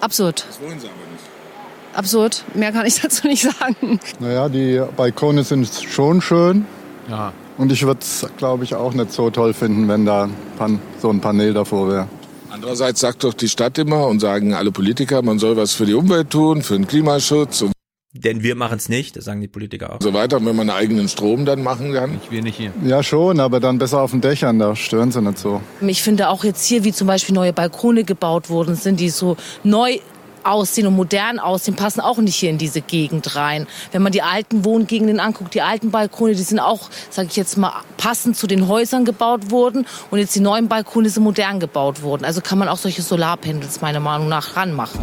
Absurd. 0.00 0.46
Das 0.48 0.58
wollen 0.62 0.80
Sie 0.80 0.86
aber 0.86 0.96
nicht. 1.12 1.98
Absurd. 1.98 2.44
Mehr 2.54 2.72
kann 2.72 2.86
ich 2.86 2.98
dazu 3.02 3.26
nicht 3.26 3.42
sagen. 3.42 4.00
Naja, 4.20 4.48
die 4.48 4.80
Balkone 4.96 5.44
sind 5.44 5.70
schon 5.86 6.22
schön. 6.22 6.64
Ja. 7.10 7.34
Und 7.60 7.70
ich 7.70 7.84
würde 7.84 8.00
es, 8.00 8.26
glaube 8.38 8.64
ich, 8.64 8.74
auch 8.74 8.94
nicht 8.94 9.12
so 9.12 9.28
toll 9.28 9.52
finden, 9.52 9.86
wenn 9.86 10.06
da 10.06 10.30
Pan 10.56 10.80
so 10.98 11.10
ein 11.10 11.20
Panel 11.20 11.52
davor 11.52 11.88
wäre. 11.88 12.08
Andererseits 12.48 13.00
sagt 13.00 13.22
doch 13.22 13.34
die 13.34 13.50
Stadt 13.50 13.76
immer 13.76 14.06
und 14.06 14.18
sagen 14.18 14.54
alle 14.54 14.72
Politiker, 14.72 15.20
man 15.20 15.38
soll 15.38 15.58
was 15.58 15.74
für 15.74 15.84
die 15.84 15.92
Umwelt 15.92 16.30
tun, 16.30 16.62
für 16.62 16.72
den 16.72 16.86
Klimaschutz 16.86 17.60
und 17.60 17.72
Denn 18.14 18.42
wir 18.42 18.54
machen 18.54 18.78
es 18.78 18.88
nicht, 18.88 19.14
das 19.16 19.26
sagen 19.26 19.42
die 19.42 19.46
Politiker 19.46 19.92
auch. 19.92 19.98
so 20.00 20.14
weiter. 20.14 20.38
Und 20.38 20.46
wenn 20.46 20.56
man 20.56 20.70
einen 20.70 20.78
eigenen 20.78 21.08
Strom 21.10 21.44
dann 21.44 21.62
machen 21.62 21.92
kann. 21.92 22.18
Ich 22.24 22.30
will 22.30 22.40
nicht 22.40 22.56
hier. 22.56 22.72
Ja, 22.82 23.02
schon, 23.02 23.38
aber 23.40 23.60
dann 23.60 23.78
besser 23.78 24.00
auf 24.00 24.12
den 24.12 24.22
Dächern, 24.22 24.58
da 24.58 24.74
stören 24.74 25.12
sie 25.12 25.20
nicht 25.20 25.36
so. 25.36 25.60
Ich 25.82 26.02
finde 26.02 26.30
auch 26.30 26.44
jetzt 26.44 26.64
hier, 26.64 26.82
wie 26.84 26.92
zum 26.94 27.06
Beispiel 27.08 27.34
neue 27.34 27.52
Balkone 27.52 28.04
gebaut 28.04 28.48
wurden, 28.48 28.74
sind 28.74 29.00
die 29.00 29.10
so 29.10 29.36
neu 29.64 29.98
aussehen 30.44 30.86
und 30.86 30.96
modern 30.96 31.38
aussehen, 31.38 31.76
passen 31.76 32.00
auch 32.00 32.18
nicht 32.18 32.36
hier 32.36 32.50
in 32.50 32.58
diese 32.58 32.80
Gegend 32.80 33.36
rein. 33.36 33.66
Wenn 33.92 34.02
man 34.02 34.12
die 34.12 34.22
alten 34.22 34.64
Wohngegenden 34.64 35.20
anguckt, 35.20 35.54
die 35.54 35.62
alten 35.62 35.90
Balkone, 35.90 36.34
die 36.34 36.42
sind 36.42 36.60
auch, 36.60 36.90
sage 37.10 37.28
ich 37.30 37.36
jetzt 37.36 37.56
mal, 37.56 37.72
passend 37.96 38.36
zu 38.36 38.46
den 38.46 38.68
Häusern 38.68 39.04
gebaut 39.04 39.50
worden 39.50 39.86
und 40.10 40.18
jetzt 40.18 40.34
die 40.34 40.40
neuen 40.40 40.68
Balkone 40.68 41.08
sind 41.08 41.22
modern 41.22 41.60
gebaut 41.60 42.02
worden. 42.02 42.24
Also 42.24 42.40
kann 42.40 42.58
man 42.58 42.68
auch 42.68 42.76
solche 42.76 43.02
Solarpanels 43.02 43.80
meiner 43.80 44.00
Meinung 44.00 44.28
nach 44.28 44.56
ranmachen. 44.56 45.00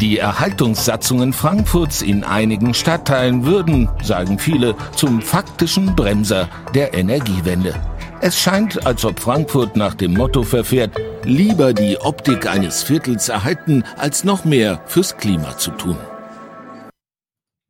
Die 0.00 0.18
Erhaltungssatzungen 0.18 1.32
Frankfurts 1.32 2.00
in 2.00 2.24
einigen 2.24 2.74
Stadtteilen 2.74 3.44
würden, 3.44 3.88
sagen 4.02 4.38
viele, 4.38 4.74
zum 4.96 5.20
faktischen 5.20 5.94
Bremser 5.94 6.48
der 6.74 6.94
Energiewende. 6.94 7.74
Es 8.22 8.38
scheint, 8.38 8.84
als 8.86 9.04
ob 9.04 9.18
Frankfurt 9.18 9.76
nach 9.76 9.94
dem 9.94 10.12
Motto 10.14 10.42
verfährt, 10.42 10.94
lieber 11.24 11.72
die 11.72 11.96
Optik 11.98 12.46
eines 12.46 12.82
Viertels 12.82 13.28
erhalten, 13.30 13.82
als 13.96 14.24
noch 14.24 14.44
mehr 14.44 14.82
fürs 14.86 15.16
Klima 15.16 15.56
zu 15.56 15.70
tun. 15.70 15.96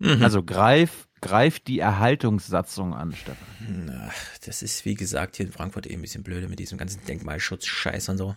Mhm. 0.01 0.23
Also 0.23 0.43
greif, 0.43 1.07
greif 1.21 1.61
die 1.61 1.79
Erhaltungssatzung 1.79 2.95
an, 2.95 3.13
Stefan. 3.13 3.93
Ach, 4.09 4.39
das 4.45 4.63
ist 4.63 4.85
wie 4.85 4.95
gesagt 4.95 5.37
hier 5.37 5.47
in 5.47 5.53
Frankfurt 5.53 5.89
eh 5.89 5.95
ein 5.95 6.03
bisschen 6.03 6.25
blöde 6.25 6.49
mit 6.49 6.59
diesem 6.59 6.79
ganzen 6.79 7.05
Denkmalschutz-Scheiß 7.07 8.09
und 8.09 8.19
so. 8.19 8.35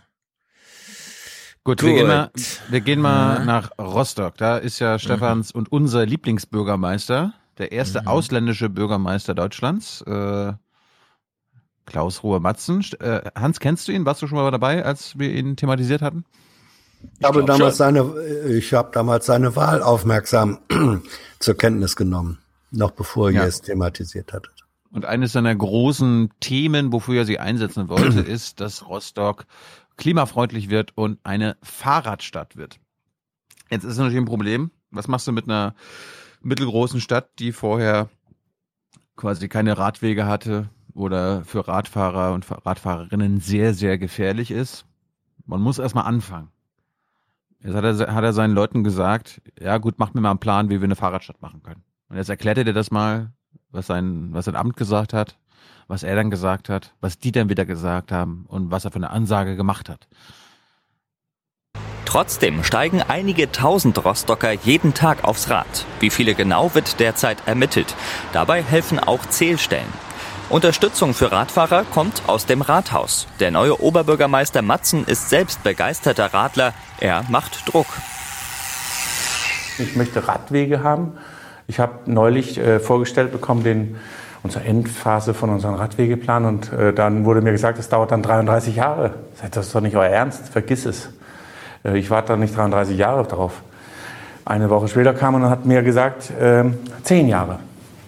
Gut, 1.64 1.82
wir 1.82 1.94
gehen 1.94 2.08
mal, 2.08 2.30
Gut. 2.34 2.62
wir 2.70 2.82
gehen 2.82 3.00
mal 3.00 3.44
nach 3.46 3.72
Rostock. 3.80 4.38
Da 4.38 4.58
ist 4.58 4.80
ja 4.80 5.00
Stefans 5.00 5.52
und 5.52 5.72
unser 5.72 6.06
Lieblingsbürgermeister, 6.06 7.34
der 7.58 7.72
erste 7.72 8.02
Mhm. 8.02 8.08
ausländische 8.08 8.70
Bürgermeister 8.70 9.34
Deutschlands, 9.34 10.02
äh, 10.02 10.54
Klaus 11.86 12.24
Ruhe 12.24 12.40
Matzen. 12.40 12.84
Äh, 13.00 13.30
Hans, 13.36 13.60
kennst 13.60 13.88
du 13.88 13.92
ihn? 13.92 14.06
Warst 14.06 14.22
du 14.22 14.28
schon 14.28 14.38
mal 14.38 14.50
dabei, 14.52 14.84
als 14.86 15.18
wir 15.20 15.32
ihn 15.34 15.56
thematisiert 15.56 16.02
hatten? 16.02 16.26
Ich 17.20 17.26
habe 17.26 17.44
damals 17.44 17.78
schon. 17.78 17.96
seine, 17.96 18.48
ich 18.50 18.74
habe 18.74 18.92
damals 18.94 19.26
seine 19.26 19.56
Wahl 19.56 19.84
aufmerksam 19.84 20.60
zur 21.40 21.58
Kenntnis 21.58 21.96
genommen, 21.96 22.40
noch 22.72 22.92
bevor 22.92 23.30
ihr 23.30 23.42
Ja. 23.42 23.46
es 23.46 23.62
thematisiert 23.62 24.32
hattet. 24.32 24.54
Und 24.92 25.06
eines 25.06 25.34
seiner 25.34 25.54
großen 25.54 26.30
Themen, 26.40 26.94
wofür 26.94 27.16
er 27.20 27.26
sie 27.26 27.40
einsetzen 27.40 27.90
wollte, 27.90 28.20
ist, 28.22 28.62
dass 28.62 28.88
Rostock 28.88 29.46
klimafreundlich 29.98 30.70
wird 30.70 30.92
und 30.96 31.20
eine 31.24 31.58
Fahrradstadt 31.62 32.56
wird. 32.56 32.80
Jetzt 33.70 33.84
ist 33.84 33.98
natürlich 33.98 34.18
ein 34.20 34.26
Problem. 34.26 34.72
Was 34.92 35.08
machst 35.08 35.28
du 35.28 35.32
mit 35.32 35.46
einer 35.46 35.76
mittelgroßen 36.42 37.02
Stadt, 37.02 37.30
die 37.40 37.52
vorher 37.52 38.10
quasi 39.16 39.48
keine 39.50 39.78
Radwege 39.78 40.26
hatte 40.26 40.70
oder 40.94 41.44
für 41.44 41.68
Radfahrer 41.68 42.34
und 42.34 42.46
Radfahrerinnen 42.66 43.40
sehr, 43.40 43.74
sehr 43.74 43.98
gefährlich 43.98 44.52
ist? 44.52 44.86
Man 45.46 45.62
muss 45.62 45.80
erstmal 45.80 46.06
anfangen. 46.06 46.50
Jetzt 47.60 47.76
hat 47.76 47.84
er, 47.84 48.14
hat 48.14 48.24
er 48.24 48.34
seinen 48.34 48.54
Leuten 48.54 48.84
gesagt, 48.84 49.42
ja 49.60 49.78
gut, 49.78 50.00
macht 50.00 50.16
mir 50.16 50.22
mal 50.22 50.32
einen 50.32 50.40
Plan, 50.40 50.70
wie 50.70 50.82
wir 50.82 50.86
eine 50.86 50.96
Fahrradstadt 50.96 51.42
machen 51.42 51.64
können. 51.64 51.84
Und 52.10 52.18
jetzt 52.18 52.30
erklärt 52.30 52.58
er 52.58 52.66
dir 52.66 52.74
das 52.74 52.92
mal, 52.92 53.32
was 53.72 53.88
sein, 53.88 54.30
was 54.32 54.46
sein 54.46 54.56
Amt 54.56 54.78
gesagt 54.78 55.14
hat, 55.14 55.38
was 55.88 56.04
er 56.04 56.16
dann 56.16 56.30
gesagt 56.30 56.70
hat, 56.70 56.94
was 57.02 57.18
die 57.18 57.32
dann 57.32 57.50
wieder 57.50 57.66
gesagt 57.66 58.12
haben 58.12 58.46
und 58.48 58.72
was 58.72 58.86
er 58.86 58.92
für 58.92 58.98
eine 58.98 59.10
Ansage 59.10 59.56
gemacht 59.56 59.90
hat. 59.90 60.08
Trotzdem 62.06 62.64
steigen 62.64 63.02
einige 63.02 63.52
tausend 63.52 64.06
Rostocker 64.06 64.52
jeden 64.52 64.94
Tag 64.94 65.24
aufs 65.24 65.50
Rad. 65.50 65.86
Wie 66.00 66.12
viele 66.12 66.36
genau 66.36 66.76
wird 66.76 67.00
derzeit 67.00 67.48
ermittelt. 67.48 67.96
Dabei 68.34 68.62
helfen 68.62 69.00
auch 69.00 69.26
Zählstellen. 69.26 69.88
Unterstützung 70.54 71.16
für 71.16 71.32
Radfahrer 71.32 71.84
kommt 71.84 72.22
aus 72.28 72.46
dem 72.46 72.62
Rathaus. 72.62 73.26
Der 73.40 73.50
neue 73.50 73.82
Oberbürgermeister 73.82 74.62
Matzen 74.62 75.04
ist 75.04 75.32
selbst 75.32 75.64
begeisterter 75.64 76.32
Radler. 76.32 76.76
Er 77.00 77.24
macht 77.28 77.74
Druck. 77.74 77.88
Ich 79.80 79.96
möchte 79.96 80.28
Radwege 80.28 80.84
haben. 80.84 81.14
Ich 81.66 81.80
habe 81.80 82.02
neulich 82.06 82.60
äh, 82.60 82.80
vorgestellt 82.80 83.32
bekommen 83.32 83.64
den 83.64 83.96
unsere 84.44 84.64
Endphase 84.66 85.34
von 85.34 85.50
unserem 85.50 85.74
Radwegeplan 85.74 86.46
und 86.46 86.72
äh, 86.72 86.94
dann 86.94 87.26
wurde 87.26 87.42
mir 87.42 87.52
gesagt, 87.52 87.80
das 87.80 87.90
dauert 87.90 88.12
dann 88.12 88.22
33 88.22 88.76
Jahre. 88.76 89.16
Das 89.52 89.66
ist 89.66 89.74
doch 89.74 89.82
nicht 89.82 89.96
euer 89.96 90.12
Ernst, 90.12 90.50
vergiss 90.50 90.86
es. 90.86 91.10
Äh, 91.84 91.98
ich 91.98 92.12
warte 92.12 92.34
dann 92.34 92.42
nicht 92.42 92.56
33 92.56 92.96
Jahre 92.96 93.24
drauf. 93.24 93.64
Eine 94.46 94.70
Woche 94.70 94.88
später 94.88 95.16
kam 95.16 95.34
und 95.34 95.50
hat 95.50 95.66
mir 95.66 95.82
gesagt, 95.82 96.30
äh, 96.30 96.64
10 97.02 97.28
Jahre. 97.28 97.58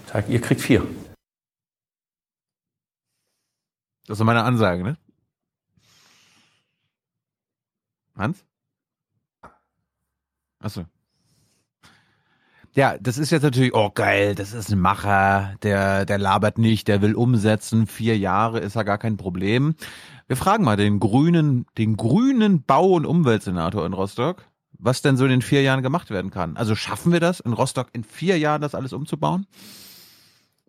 Ich 0.06 0.14
sag, 0.14 0.30
ihr 0.30 0.41
kriegt 0.41 0.61
vier. 0.61 0.83
Das 4.08 4.19
ist 4.19 4.25
meine 4.25 4.43
Ansage, 4.43 4.84
ne? 4.84 4.98
Hans? 8.16 8.45
Achso. 10.59 10.85
Ja, 12.74 12.98
das 12.98 13.17
ist 13.17 13.32
jetzt 13.32 13.43
natürlich, 13.43 13.74
oh 13.74 13.90
geil, 13.93 14.35
das 14.35 14.53
ist 14.53 14.69
ein 14.69 14.80
Macher, 14.80 15.56
der, 15.64 16.06
der 16.06 16.17
labert 16.17 16.58
nicht, 16.58 16.90
der 16.90 17.01
will 17.01 17.16
umsetzen, 17.16 17.88
vier 17.88 18.17
Jahre 18.17 18.59
ist 18.59 18.75
ja 18.75 18.84
gar 18.84 18.98
kein 18.98 19.16
Problem. 19.16 19.75
Wir 20.27 20.35
fragen 20.35 20.66
mal 20.66 20.75
den 20.75 21.00
grünen, 21.00 21.66
den 21.77 21.95
grünen 21.95 22.64
Bau- 22.64 22.93
und 22.95 23.06
Umweltsenator 23.06 23.85
in 23.85 23.93
Rostock, 23.93 24.43
was 24.77 25.01
denn 25.01 25.16
so 25.16 25.24
in 25.24 25.32
den 25.32 25.42
vier 25.42 25.61
Jahren 25.61 25.84
gemacht 25.84 26.09
werden 26.09 26.32
kann. 26.32 26.58
Also 26.58 26.75
schaffen 26.75 27.14
wir 27.14 27.22
das 27.22 27.40
in 27.40 27.53
Rostock 27.53 27.88
in 27.93 28.03
vier 28.03 28.38
Jahren 28.38 28.61
das 28.61 28.75
alles 28.75 28.92
umzubauen? 28.92 29.48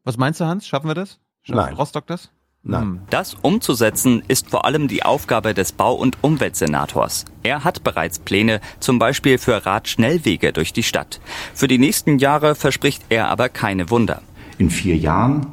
Was 0.04 0.16
meinst 0.16 0.40
du, 0.40 0.44
Hans? 0.44 0.66
Schaffen 0.68 0.86
wir 0.86 0.94
das? 0.94 1.18
Schafft 1.42 1.56
Nein. 1.56 1.74
Rostock 1.74 2.06
das? 2.06 2.30
Hm. 2.68 3.00
Das 3.10 3.34
umzusetzen 3.42 4.22
ist 4.28 4.50
vor 4.50 4.64
allem 4.64 4.88
die 4.88 5.04
Aufgabe 5.04 5.54
des 5.54 5.72
Bau- 5.72 5.94
und 5.94 6.18
Umweltsenators. 6.22 7.24
Er 7.42 7.64
hat 7.64 7.84
bereits 7.84 8.18
Pläne, 8.18 8.60
zum 8.80 8.98
Beispiel 8.98 9.38
für 9.38 9.64
Radschnellwege 9.64 10.52
durch 10.52 10.72
die 10.72 10.82
Stadt. 10.82 11.20
Für 11.54 11.68
die 11.68 11.78
nächsten 11.78 12.18
Jahre 12.18 12.54
verspricht 12.54 13.04
er 13.08 13.28
aber 13.28 13.48
keine 13.48 13.90
Wunder. 13.90 14.20
in 14.58 14.70
vier 14.70 14.96
Jahren. 14.96 15.46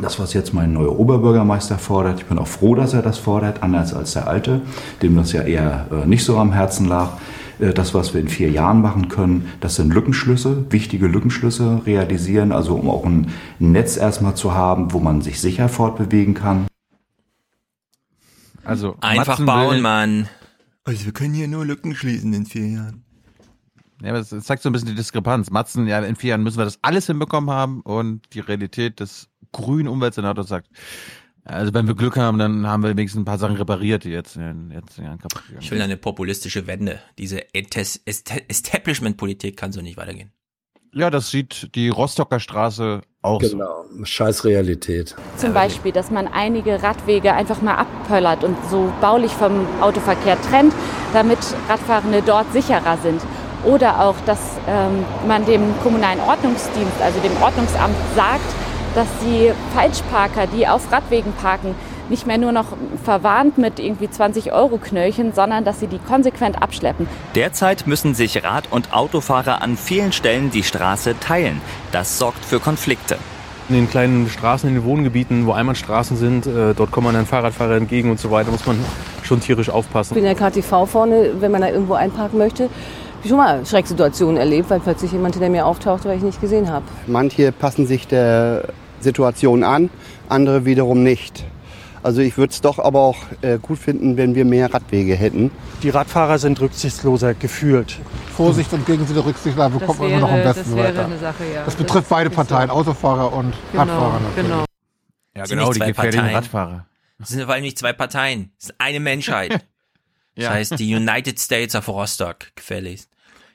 Das, 0.00 0.18
was 0.18 0.32
jetzt 0.34 0.52
mein 0.52 0.72
neuer 0.72 0.98
Oberbürgermeister 0.98 1.78
fordert, 1.78 2.18
ich 2.18 2.26
bin 2.26 2.38
auch 2.38 2.48
froh, 2.48 2.74
dass 2.74 2.94
er 2.94 3.02
das 3.02 3.18
fordert, 3.18 3.62
anders 3.62 3.94
als 3.94 4.14
der 4.14 4.26
alte, 4.26 4.60
dem 5.02 5.14
das 5.14 5.32
ja 5.32 5.42
eher 5.42 5.86
äh, 5.92 6.06
nicht 6.06 6.24
so 6.24 6.36
am 6.38 6.52
Herzen 6.52 6.88
lag. 6.88 7.10
Äh, 7.58 7.72
Das, 7.72 7.94
was 7.94 8.14
wir 8.14 8.20
in 8.20 8.28
vier 8.28 8.50
Jahren 8.50 8.80
machen 8.82 9.08
können, 9.08 9.50
das 9.60 9.76
sind 9.76 9.92
Lückenschlüsse, 9.94 10.70
wichtige 10.70 11.06
Lückenschlüsse 11.06 11.82
realisieren, 11.86 12.52
also 12.52 12.74
um 12.76 12.88
auch 12.90 13.04
ein 13.04 13.32
Netz 13.58 13.96
erstmal 13.96 14.34
zu 14.36 14.54
haben, 14.54 14.92
wo 14.92 15.00
man 15.00 15.20
sich 15.22 15.40
sicher 15.40 15.68
fortbewegen 15.68 16.34
kann. 16.34 16.66
Also 18.64 18.96
Einfach 19.00 19.26
Matzen 19.38 19.46
bauen, 19.46 19.74
will- 19.76 19.80
Mann. 19.82 20.28
Also 20.84 21.04
wir 21.06 21.12
können 21.12 21.34
hier 21.34 21.48
nur 21.48 21.64
Lücken 21.64 21.94
schließen 21.94 22.32
in 22.32 22.46
vier 22.46 22.66
Jahren. 22.66 23.04
Ja, 24.02 24.10
aber 24.10 24.18
das 24.18 24.30
das 24.30 24.44
zeigt 24.44 24.62
so 24.62 24.68
ein 24.68 24.72
bisschen 24.72 24.88
die 24.88 24.94
Diskrepanz. 24.94 25.50
Matzen, 25.50 25.86
ja, 25.86 25.98
in 26.00 26.16
vier 26.16 26.30
Jahren 26.30 26.42
müssen 26.42 26.58
wir 26.58 26.64
das 26.64 26.78
alles 26.82 27.06
hinbekommen 27.06 27.50
haben 27.50 27.80
und 27.80 28.22
die 28.34 28.40
Realität 28.40 29.00
des 29.00 29.28
grünen 29.52 29.88
Umweltsenators 29.88 30.48
sagt, 30.48 30.68
also 31.44 31.74
wenn 31.74 31.86
wir 31.86 31.94
Glück 31.94 32.16
haben, 32.16 32.38
dann 32.38 32.66
haben 32.66 32.82
wir 32.82 32.90
wenigstens 32.90 33.20
ein 33.20 33.26
paar 33.26 33.38
Sachen 33.38 33.56
repariert, 33.56 34.04
die 34.04 34.10
jetzt 34.10 34.36
in 34.36 34.42
den 34.42 34.70
letzten 34.70 35.04
Jahren 35.04 35.18
kaputt 35.18 35.42
gegangen 35.46 35.62
Ich 35.62 35.70
will 35.70 35.82
eine 35.82 35.98
populistische 35.98 36.66
Wende. 36.66 37.00
Diese 37.18 37.42
Establishment-Politik 37.54 39.56
kann 39.56 39.72
so 39.72 39.82
nicht 39.82 39.98
weitergehen. 39.98 40.32
Ja, 40.92 41.10
das 41.10 41.30
sieht 41.30 41.74
die 41.74 41.88
Rostocker 41.88 42.38
Straße 42.38 43.00
auch 43.20 43.42
so. 43.42 43.50
Genau, 43.50 43.84
scheiß 44.04 44.44
Realität. 44.44 45.16
Zum 45.36 45.52
Beispiel, 45.52 45.90
dass 45.90 46.10
man 46.10 46.28
einige 46.28 46.82
Radwege 46.82 47.32
einfach 47.32 47.60
mal 47.62 47.74
abpöllert 47.74 48.44
und 48.44 48.56
so 48.70 48.92
baulich 49.00 49.32
vom 49.32 49.66
Autoverkehr 49.80 50.40
trennt, 50.40 50.72
damit 51.12 51.38
Radfahrende 51.68 52.22
dort 52.22 52.52
sicherer 52.52 52.96
sind. 52.98 53.20
Oder 53.64 54.04
auch, 54.04 54.14
dass 54.24 54.38
ähm, 54.68 55.04
man 55.26 55.44
dem 55.46 55.62
kommunalen 55.82 56.20
Ordnungsdienst, 56.20 57.02
also 57.02 57.18
dem 57.20 57.42
Ordnungsamt 57.42 57.96
sagt, 58.14 58.54
dass 58.94 59.08
die 59.24 59.50
Falschparker, 59.74 60.46
die 60.46 60.66
auf 60.68 60.90
Radwegen 60.92 61.32
parken, 61.32 61.74
nicht 62.08 62.26
mehr 62.26 62.38
nur 62.38 62.52
noch 62.52 62.66
verwarnt 63.02 63.56
mit 63.58 63.78
irgendwie 63.78 64.10
20 64.10 64.52
Euro 64.52 64.76
Knöllchen, 64.78 65.32
sondern 65.32 65.64
dass 65.64 65.80
sie 65.80 65.86
die 65.86 65.98
konsequent 65.98 66.62
abschleppen. 66.62 67.08
Derzeit 67.34 67.86
müssen 67.86 68.14
sich 68.14 68.44
Rad- 68.44 68.70
und 68.70 68.92
Autofahrer 68.92 69.62
an 69.62 69.76
vielen 69.76 70.12
Stellen 70.12 70.50
die 70.50 70.62
Straße 70.62 71.18
teilen. 71.18 71.60
Das 71.92 72.18
sorgt 72.18 72.44
für 72.44 72.60
Konflikte. 72.60 73.16
In 73.70 73.76
den 73.76 73.88
kleinen 73.88 74.28
Straßen, 74.28 74.68
in 74.68 74.74
den 74.74 74.84
Wohngebieten, 74.84 75.46
wo 75.46 75.52
Einbahnstraßen 75.52 76.18
sind, 76.18 76.46
äh, 76.46 76.74
dort 76.74 76.90
kommen 76.90 77.14
dann 77.14 77.24
Fahrradfahrer 77.24 77.76
entgegen 77.76 78.10
und 78.10 78.20
so 78.20 78.30
weiter, 78.30 78.50
muss 78.50 78.66
man 78.66 78.76
schon 79.22 79.40
tierisch 79.40 79.68
Ich 79.68 79.74
aufpassen. 79.74 80.12
bin 80.14 80.24
in 80.24 80.36
der 80.36 80.50
KTV 80.50 80.84
vorne, 80.84 81.30
wenn 81.40 81.50
man 81.50 81.62
da 81.62 81.70
irgendwo 81.70 81.94
einparken 81.94 82.38
möchte. 82.38 82.68
Ich 83.22 83.30
schon 83.30 83.38
mal 83.38 83.64
Schrecksituationen 83.64 84.36
erlebt, 84.36 84.68
weil 84.68 84.80
plötzlich 84.80 85.12
jemand 85.12 85.34
hinter 85.36 85.48
mir 85.48 85.64
auftauchte, 85.64 86.10
weil 86.10 86.18
ich 86.18 86.22
nicht 86.22 86.42
gesehen 86.42 86.70
habe. 86.70 86.84
Manche 87.06 87.52
passen 87.52 87.86
sich 87.86 88.06
der 88.06 88.64
Situation 89.04 89.62
an, 89.62 89.90
andere 90.28 90.64
wiederum 90.64 91.02
nicht. 91.04 91.44
Also 92.02 92.20
ich 92.20 92.36
würde 92.36 92.52
es 92.52 92.60
doch 92.60 92.78
aber 92.78 93.00
auch 93.00 93.16
äh, 93.40 93.58
gut 93.58 93.78
finden, 93.78 94.16
wenn 94.18 94.34
wir 94.34 94.44
mehr 94.44 94.74
Radwege 94.74 95.14
hätten. 95.14 95.50
Die 95.82 95.88
Radfahrer 95.88 96.38
sind 96.38 96.60
rücksichtsloser 96.60 97.32
gefühlt. 97.34 97.98
Vorsicht 98.36 98.72
und 98.74 98.84
gegenseitige 98.84 99.24
Rücksicht 99.24 99.56
da 99.58 99.68
bekommt 99.68 100.00
man 100.00 100.10
immer 100.10 100.20
noch 100.20 100.30
am 100.32 100.42
besten 100.42 100.64
das 100.70 100.74
wäre 100.76 100.88
weiter. 100.88 101.04
eine 101.06 101.18
Sache, 101.18 101.44
ja. 101.44 101.64
Das 101.64 101.66
Das 101.66 101.76
betrifft 101.76 102.08
beide 102.10 102.28
ist 102.28 102.36
Parteien, 102.36 102.68
so. 102.68 102.74
Autofahrer 102.74 103.32
und 103.32 103.54
Genau, 103.72 103.82
Radfahrer. 103.84 104.20
natürlich. 104.20 104.36
genau. 104.48 104.58
Ja, 104.58 104.64
Das 105.40 105.48
sind 105.48 105.58
genau, 105.58 105.68
nicht 105.70 105.74
die 105.76 105.78
zwei 105.80 105.86
gefährlichen 105.88 106.18
Parteien. 106.20 106.34
Radfahrer. 106.36 106.86
Das 107.18 107.28
sind 107.30 107.42
vor 107.44 107.54
allem 107.54 107.62
nicht 107.62 107.78
zwei 107.78 107.92
Parteien. 107.94 108.50
Das 108.58 108.70
ist 108.70 108.74
eine 108.78 109.00
Menschheit. 109.00 109.52
Das 110.36 110.46
Ja. 110.46 110.50
heißt, 110.50 110.80
die 110.80 110.92
United 110.96 111.38
States 111.38 111.76
of 111.76 111.86
Rostock, 111.86 112.38
gefälligst. 112.56 113.08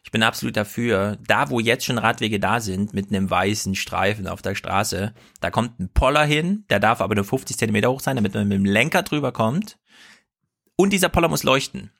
Ich 0.09 0.11
bin 0.11 0.23
absolut 0.23 0.57
dafür, 0.57 1.19
da 1.27 1.51
wo 1.51 1.59
jetzt 1.59 1.85
schon 1.85 1.99
Radwege 1.99 2.39
da 2.39 2.61
sind, 2.61 2.95
mit 2.95 3.09
einem 3.09 3.29
weißen 3.29 3.75
Streifen 3.75 4.27
auf 4.27 4.41
der 4.41 4.55
Straße, 4.55 5.13
da 5.39 5.51
kommt 5.51 5.79
ein 5.79 5.89
Poller 5.89 6.25
hin, 6.25 6.65
der 6.71 6.79
darf 6.79 6.99
aber 6.99 7.13
nur 7.13 7.25
50 7.25 7.55
Zentimeter 7.55 7.91
hoch 7.91 7.99
sein, 7.99 8.15
damit 8.15 8.33
man 8.33 8.47
mit 8.47 8.57
dem 8.57 8.65
Lenker 8.65 9.03
drüber 9.03 9.31
kommt. 9.31 9.77
Und 10.75 10.93
dieser 10.93 11.09
Poller 11.09 11.27
muss 11.27 11.43
leuchten. 11.43 11.91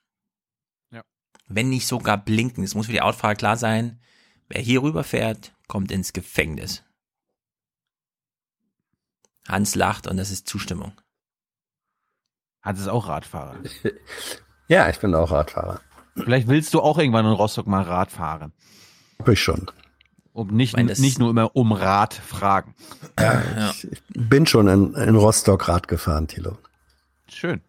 Ja. 0.90 1.04
Wenn 1.46 1.70
nicht 1.70 1.86
sogar 1.86 2.18
blinken. 2.18 2.64
Es 2.64 2.74
muss 2.74 2.88
für 2.88 2.94
die 2.94 3.04
Autofahrer 3.04 3.36
klar 3.36 3.58
sein, 3.58 4.02
wer 4.48 4.60
hier 4.60 4.82
rüber 4.82 5.04
fährt, 5.04 5.54
kommt 5.68 5.92
ins 5.92 6.12
Gefängnis. 6.12 6.84
Hans 9.48 9.76
lacht 9.76 10.08
und 10.08 10.18
das 10.18 10.32
ist 10.32 10.48
Zustimmung. 10.48 10.94
Hans 12.64 12.80
ist 12.80 12.88
auch 12.88 13.08
Radfahrer. 13.08 13.60
Ja, 14.72 14.88
ich 14.88 15.00
bin 15.00 15.16
auch 15.16 15.32
Radfahrer. 15.32 15.82
Vielleicht 16.16 16.48
willst 16.48 16.74
du 16.74 16.82
auch 16.82 16.98
irgendwann 16.98 17.26
in 17.26 17.32
Rostock 17.32 17.68
mal 17.68 17.84
Rad 17.84 18.12
fahren. 18.12 18.52
Hab 19.20 19.28
ich 19.30 19.42
schon. 19.42 19.68
Um 20.34 20.48
nicht, 20.56 20.76
meine, 20.76 20.94
nicht 20.94 21.20
nur 21.20 21.30
immer 21.32 21.56
um 21.56 21.72
Rat 21.72 22.14
fragen. 22.14 22.76
Ja. 23.20 23.74
Ich 23.82 23.90
bin 24.14 24.46
schon 24.48 24.68
in, 24.68 24.94
in 24.94 25.16
Rostock 25.16 25.68
Rad 25.68 25.88
gefahren, 25.88 26.28
Thilo. 26.28 26.58
Schön. 27.28 27.62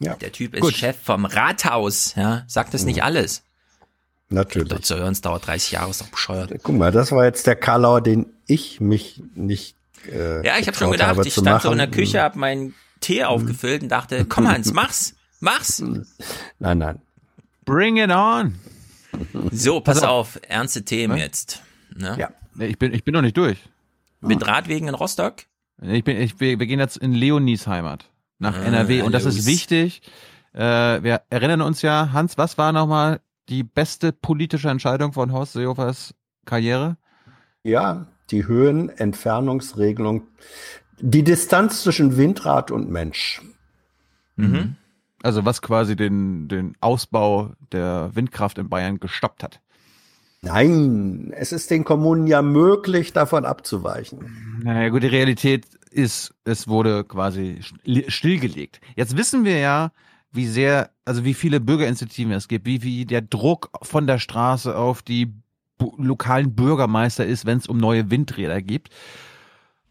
Ja. 0.00 0.14
Der 0.14 0.32
Typ 0.32 0.54
ist 0.54 0.60
Gut. 0.60 0.74
Chef 0.74 0.96
vom 1.00 1.24
Rathaus, 1.24 2.14
ja. 2.16 2.42
Sagt 2.48 2.74
das 2.74 2.84
nicht 2.84 3.02
alles. 3.04 3.42
Natürlich. 4.28 4.68
Dort 4.68 4.84
zu 4.84 4.96
hören, 4.96 5.12
es 5.12 5.20
dauert 5.20 5.46
30 5.46 5.72
Jahre, 5.72 5.90
ist 5.90 6.00
doch 6.00 6.08
bescheuert. 6.08 6.52
Guck 6.62 6.76
mal, 6.76 6.90
das 6.90 7.12
war 7.12 7.24
jetzt 7.24 7.46
der 7.46 7.54
Karlauer, 7.56 8.00
den 8.00 8.26
ich 8.46 8.80
mich 8.80 9.22
nicht. 9.34 9.76
Äh, 10.10 10.44
Ja, 10.44 10.58
ich 10.58 10.66
habe 10.66 10.76
schon 10.76 10.90
gedacht, 10.90 11.10
habe 11.10 11.26
ich 11.26 11.32
stand 11.32 11.62
so 11.62 11.70
in 11.70 11.78
der 11.78 11.86
machen. 11.86 11.96
Küche, 11.96 12.22
hab 12.22 12.34
meinen 12.34 12.74
Tee 13.00 13.24
aufgefüllt 13.24 13.82
und 13.82 13.88
dachte, 13.88 14.24
komm 14.28 14.48
Hans, 14.48 14.72
mach's, 14.72 15.14
mach's. 15.38 15.80
Nein, 16.58 16.78
nein. 16.78 17.00
Bring 17.66 17.98
it 17.98 18.10
on. 18.10 18.54
So, 19.50 19.80
pass 19.80 20.00
Pass 20.00 20.08
auf, 20.08 20.40
ernste 20.48 20.84
Themen 20.84 21.18
jetzt. 21.18 21.62
Ne? 21.94 22.16
Ja. 22.18 22.30
Nee, 22.54 22.66
Ich 22.66 22.78
bin, 22.78 22.94
ich 22.94 23.04
bin 23.04 23.12
noch 23.12 23.22
nicht 23.22 23.36
durch. 23.36 23.58
Mit 24.20 24.46
Radwegen 24.46 24.88
in 24.88 24.94
Rostock? 24.94 25.42
Ich 25.82 26.04
bin, 26.04 26.16
ich, 26.18 26.40
wir, 26.40 26.58
wir 26.58 26.66
gehen 26.66 26.80
jetzt 26.80 26.96
in 26.96 27.12
Leonis 27.12 27.66
Heimat 27.66 28.08
nach 28.38 28.56
Ah, 28.56 28.62
NRW 28.64 29.02
und 29.02 29.12
das 29.12 29.24
ist 29.26 29.46
wichtig. 29.46 30.00
Äh, 30.54 31.02
wir 31.02 31.22
erinnern 31.28 31.60
uns 31.60 31.82
ja, 31.82 32.10
Hans, 32.12 32.38
was 32.38 32.56
war 32.56 32.72
nochmal 32.72 33.20
die 33.48 33.62
beste 33.62 34.12
politische 34.12 34.70
Entscheidung 34.70 35.12
von 35.12 35.32
Horst 35.32 35.52
Seehofers 35.52 36.14
Karriere? 36.46 36.96
Ja, 37.62 38.06
die 38.30 38.46
Höhenentfernungsregelung, 38.46 40.26
die 40.98 41.24
Distanz 41.24 41.82
zwischen 41.82 42.16
Windrad 42.16 42.70
und 42.70 42.88
Mensch. 42.90 43.42
Mhm. 44.36 44.76
Also 45.26 45.44
was 45.44 45.60
quasi 45.60 45.96
den, 45.96 46.46
den 46.46 46.76
Ausbau 46.80 47.50
der 47.72 48.12
Windkraft 48.14 48.58
in 48.58 48.68
Bayern 48.68 49.00
gestoppt 49.00 49.42
hat. 49.42 49.60
Nein, 50.42 51.32
es 51.34 51.50
ist 51.50 51.68
den 51.72 51.82
Kommunen 51.82 52.28
ja 52.28 52.42
möglich, 52.42 53.12
davon 53.12 53.44
abzuweichen. 53.44 54.60
Naja 54.62 54.88
gut, 54.90 55.02
die 55.02 55.08
Realität 55.08 55.66
ist, 55.90 56.32
es 56.44 56.68
wurde 56.68 57.02
quasi 57.02 57.58
sti- 57.60 58.08
stillgelegt. 58.08 58.80
Jetzt 58.94 59.16
wissen 59.16 59.44
wir 59.44 59.58
ja, 59.58 59.90
wie 60.30 60.46
sehr, 60.46 60.90
also 61.04 61.24
wie 61.24 61.34
viele 61.34 61.58
Bürgerinitiativen 61.58 62.32
es 62.32 62.46
gibt, 62.46 62.64
wie, 62.64 62.84
wie 62.84 63.04
der 63.04 63.22
Druck 63.22 63.70
von 63.82 64.06
der 64.06 64.20
Straße 64.20 64.76
auf 64.76 65.02
die 65.02 65.32
lokalen 65.98 66.54
Bürgermeister 66.54 67.26
ist, 67.26 67.46
wenn 67.46 67.58
es 67.58 67.66
um 67.66 67.78
neue 67.78 68.12
Windräder 68.12 68.62
gibt, 68.62 68.90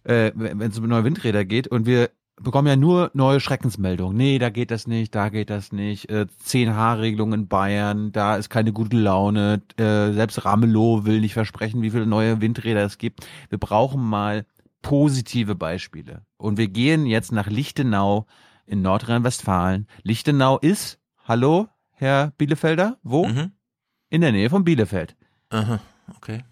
äh, 0.06 0.32
wenn 0.34 0.72
es 0.72 0.80
um 0.80 0.88
neue 0.88 1.04
Windräder 1.04 1.44
geht 1.44 1.68
und 1.68 1.86
wir 1.86 2.10
bekommen 2.42 2.68
ja 2.68 2.76
nur 2.76 3.12
neue 3.14 3.40
Schreckensmeldungen. 3.40 4.16
Nee, 4.16 4.40
da 4.40 4.50
geht 4.50 4.72
das 4.72 4.88
nicht, 4.88 5.16
da 5.16 5.30
geht 5.30 5.50
das 5.50 5.72
nicht. 5.72 6.10
Äh, 6.10 6.28
10H-Regelung 6.46 7.34
in 7.34 7.48
Bayern, 7.48 8.12
da 8.12 8.36
ist 8.36 8.50
keine 8.50 8.74
gute 8.74 8.98
Laune. 8.98 9.62
Äh, 9.78 10.12
selbst 10.12 10.44
Ramelow 10.46 11.06
will 11.06 11.22
nicht 11.22 11.34
versprechen, 11.34 11.82
wie 11.82 11.92
viele 11.92 12.06
neue 12.06 12.42
Windräder 12.42 12.84
es 12.84 12.98
gibt. 12.98 13.26
Wir 13.50 13.58
brauchen 13.58 14.04
mal 14.04 14.46
positive 14.82 15.56
Beispiele. 15.56 16.24
Und 16.38 16.58
wir 16.58 16.68
gehen 16.68 17.06
jetzt 17.06 17.32
nach 17.32 17.48
Lichtenau 17.48 18.28
in 18.66 18.82
Nordrhein-Westfalen. 18.82 19.88
Lichtenau 20.04 20.60
ist, 20.60 21.00
hallo, 21.24 21.68
Herr 21.92 22.32
Bielefelder, 22.38 22.98
wo? 23.02 23.28
Mhm. 23.28 23.52
In 24.10 24.22
der 24.22 24.32
Nähe 24.32 24.50
von 24.50 24.64
Bielefeld. 24.64 25.16
Aha, 25.50 25.80
okay. 26.16 26.44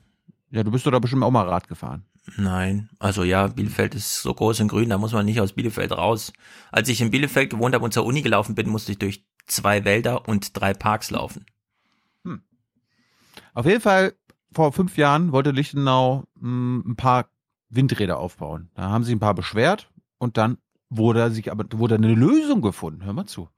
Ja, 0.50 0.64
du 0.64 0.72
bist 0.72 0.86
doch 0.86 0.92
da 0.92 1.00
bestimmt 1.00 1.24
auch 1.24 1.32
mal 1.32 1.48
Rad 1.48 1.68
gefahren. 1.68 2.06
Nein, 2.38 2.90
also 3.00 3.24
ja, 3.24 3.48
Bielefeld 3.48 3.96
ist 3.96 4.22
so 4.22 4.34
groß 4.34 4.62
und 4.62 4.70
grün, 4.70 4.90
da 4.90 4.98
muss 4.98 5.12
man 5.12 5.26
nicht 5.26 5.42
aus 5.42 5.54
Bielefeld 5.54 5.92
raus. 5.92 6.32
Als 6.72 6.88
ich 6.88 7.02
in 7.02 7.12
Bielefeld 7.12 7.50
gewohnt 7.50 7.76
habe 7.76 7.84
und 7.84 7.94
zur 7.94 8.06
Uni 8.06 8.22
gelaufen 8.22 8.56
bin, 8.56 8.70
musste 8.70 8.94
ich 8.94 9.00
durch 9.00 9.26
zwei 9.46 9.84
Wälder 9.84 10.28
und 10.28 10.58
drei 10.60 10.74
Parks 10.74 11.12
laufen. 11.12 11.46
Auf 13.54 13.66
jeden 13.66 13.82
Fall, 13.82 14.14
vor 14.52 14.72
fünf 14.74 14.98
Jahren 14.98 15.32
wollte 15.32 15.52
Lichtenau 15.52 16.24
mh, 16.40 16.90
ein 16.90 16.96
paar 16.96 17.28
Windräder 17.70 18.18
aufbauen. 18.20 18.70
Da 18.76 18.84
haben 18.84 19.04
sie 19.04 19.14
ein 19.14 19.20
paar 19.20 19.36
beschwert 19.36 19.90
und 20.18 20.38
dann 20.38 20.58
wurde 20.90 21.32
sich 21.32 21.52
aber 21.52 21.66
wurde 21.74 21.96
eine 21.96 22.14
Lösung 22.14 22.62
gefunden. 22.62 23.04
Hör 23.04 23.14
mal 23.14 23.26
zu. 23.26 23.50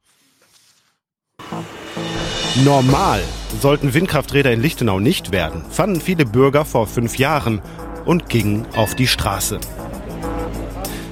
Normal 2.63 3.21
sollten 3.59 3.93
Windkrafträder 3.93 4.51
in 4.51 4.61
Lichtenau 4.61 4.99
nicht 4.99 5.31
werden, 5.31 5.63
fanden 5.69 5.99
viele 5.99 6.25
Bürger 6.25 6.63
vor 6.63 6.87
fünf 6.87 7.17
Jahren 7.17 7.61
und 8.05 8.29
gingen 8.29 8.65
auf 8.75 8.95
die 8.95 9.07
Straße. 9.07 9.59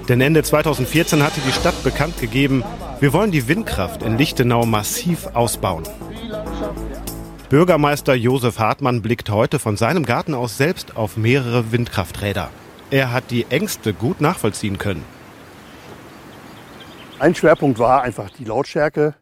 Denn 0.10 0.22
Ende 0.22 0.44
2014 0.44 1.24
hatte 1.24 1.42
die 1.42 1.52
Stadt 1.52 1.84
bekannt 1.84 2.20
gegeben, 2.20 2.64
wir 3.00 3.14
wollen 3.14 3.32
die 3.32 3.48
Windkraft 3.48 4.04
in 4.04 4.18
Lichtenau 4.18 4.66
massiv 4.66 5.28
ausbauen. 5.34 5.84
Bürgermeister 7.50 8.16
Josef 8.16 8.60
Hartmann 8.60 9.02
blickt 9.02 9.30
heute 9.30 9.60
von 9.60 9.78
seinem 9.78 10.06
Garten 10.06 10.34
aus 10.34 10.58
selbst 10.58 10.98
auf 10.98 11.18
mehrere 11.18 11.72
Windkrafträder. 11.72 12.50
Er 12.90 13.12
hat 13.12 13.32
die 13.32 13.46
Ängste 13.50 13.94
gut 13.94 14.22
nachvollziehen 14.22 14.78
können. 14.78 15.04
Ein 17.20 17.36
Schwerpunkt 17.36 17.80
war 17.80 18.02
einfach 18.02 18.30
die 18.32 18.44
Lautstärke. 18.44 19.16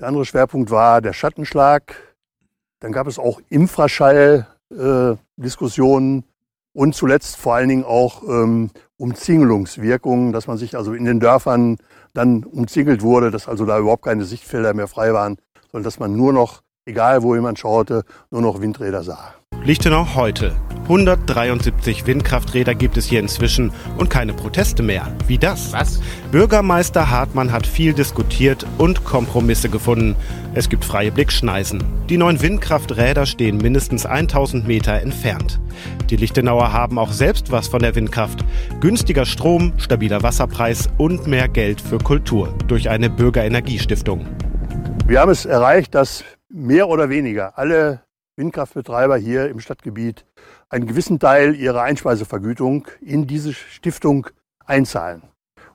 Der 0.00 0.08
andere 0.08 0.24
Schwerpunkt 0.24 0.70
war 0.70 1.00
der 1.00 1.12
Schattenschlag. 1.12 2.16
Dann 2.80 2.92
gab 2.92 3.06
es 3.06 3.18
auch 3.18 3.40
Infraschall-Diskussionen 3.48 6.18
äh, 6.18 6.22
und 6.76 6.94
zuletzt 6.94 7.36
vor 7.36 7.54
allen 7.54 7.70
Dingen 7.70 7.84
auch 7.84 8.22
ähm, 8.22 8.68
Umzingelungswirkungen, 8.98 10.32
dass 10.32 10.46
man 10.46 10.58
sich 10.58 10.76
also 10.76 10.92
in 10.92 11.06
den 11.06 11.20
Dörfern 11.20 11.78
dann 12.12 12.44
umzingelt 12.44 13.02
wurde, 13.02 13.30
dass 13.30 13.48
also 13.48 13.64
da 13.64 13.78
überhaupt 13.78 14.04
keine 14.04 14.24
Sichtfelder 14.24 14.74
mehr 14.74 14.86
frei 14.86 15.14
waren, 15.14 15.36
sondern 15.72 15.84
dass 15.84 15.98
man 15.98 16.14
nur 16.14 16.34
noch, 16.34 16.60
egal 16.84 17.22
wo 17.22 17.34
jemand 17.34 17.58
schaute, 17.58 18.04
nur 18.30 18.42
noch 18.42 18.60
Windräder 18.60 19.02
sah. 19.02 19.34
Lichtenau 19.64 20.14
heute. 20.14 20.54
173 20.82 22.06
Windkrafträder 22.06 22.74
gibt 22.74 22.96
es 22.96 23.06
hier 23.06 23.20
inzwischen 23.20 23.72
und 23.96 24.10
keine 24.10 24.34
Proteste 24.34 24.82
mehr. 24.82 25.10
Wie 25.26 25.38
das? 25.38 25.72
Was? 25.72 26.00
Bürgermeister 26.30 27.10
Hartmann 27.10 27.52
hat 27.52 27.66
viel 27.66 27.94
diskutiert 27.94 28.66
und 28.78 29.04
Kompromisse 29.04 29.68
gefunden. 29.68 30.14
Es 30.56 30.70
gibt 30.70 30.86
freie 30.86 31.12
Blickschneisen. 31.12 31.84
Die 32.08 32.16
neuen 32.16 32.40
Windkrafträder 32.40 33.26
stehen 33.26 33.58
mindestens 33.58 34.06
1000 34.06 34.66
Meter 34.66 34.94
entfernt. 35.02 35.60
Die 36.08 36.16
Lichtenauer 36.16 36.72
haben 36.72 36.98
auch 36.98 37.12
selbst 37.12 37.52
was 37.52 37.68
von 37.68 37.80
der 37.80 37.94
Windkraft. 37.94 38.42
Günstiger 38.80 39.26
Strom, 39.26 39.74
stabiler 39.76 40.22
Wasserpreis 40.22 40.88
und 40.96 41.26
mehr 41.26 41.48
Geld 41.48 41.82
für 41.82 41.98
Kultur 41.98 42.54
durch 42.68 42.88
eine 42.88 43.10
Bürgerenergiestiftung. 43.10 44.26
Wir 45.06 45.20
haben 45.20 45.30
es 45.30 45.44
erreicht, 45.44 45.94
dass 45.94 46.24
mehr 46.48 46.88
oder 46.88 47.10
weniger 47.10 47.58
alle 47.58 48.00
Windkraftbetreiber 48.36 49.18
hier 49.18 49.50
im 49.50 49.60
Stadtgebiet 49.60 50.24
einen 50.70 50.86
gewissen 50.86 51.18
Teil 51.18 51.54
ihrer 51.54 51.82
Einspeisevergütung 51.82 52.88
in 53.02 53.26
diese 53.26 53.52
Stiftung 53.52 54.28
einzahlen. 54.64 55.22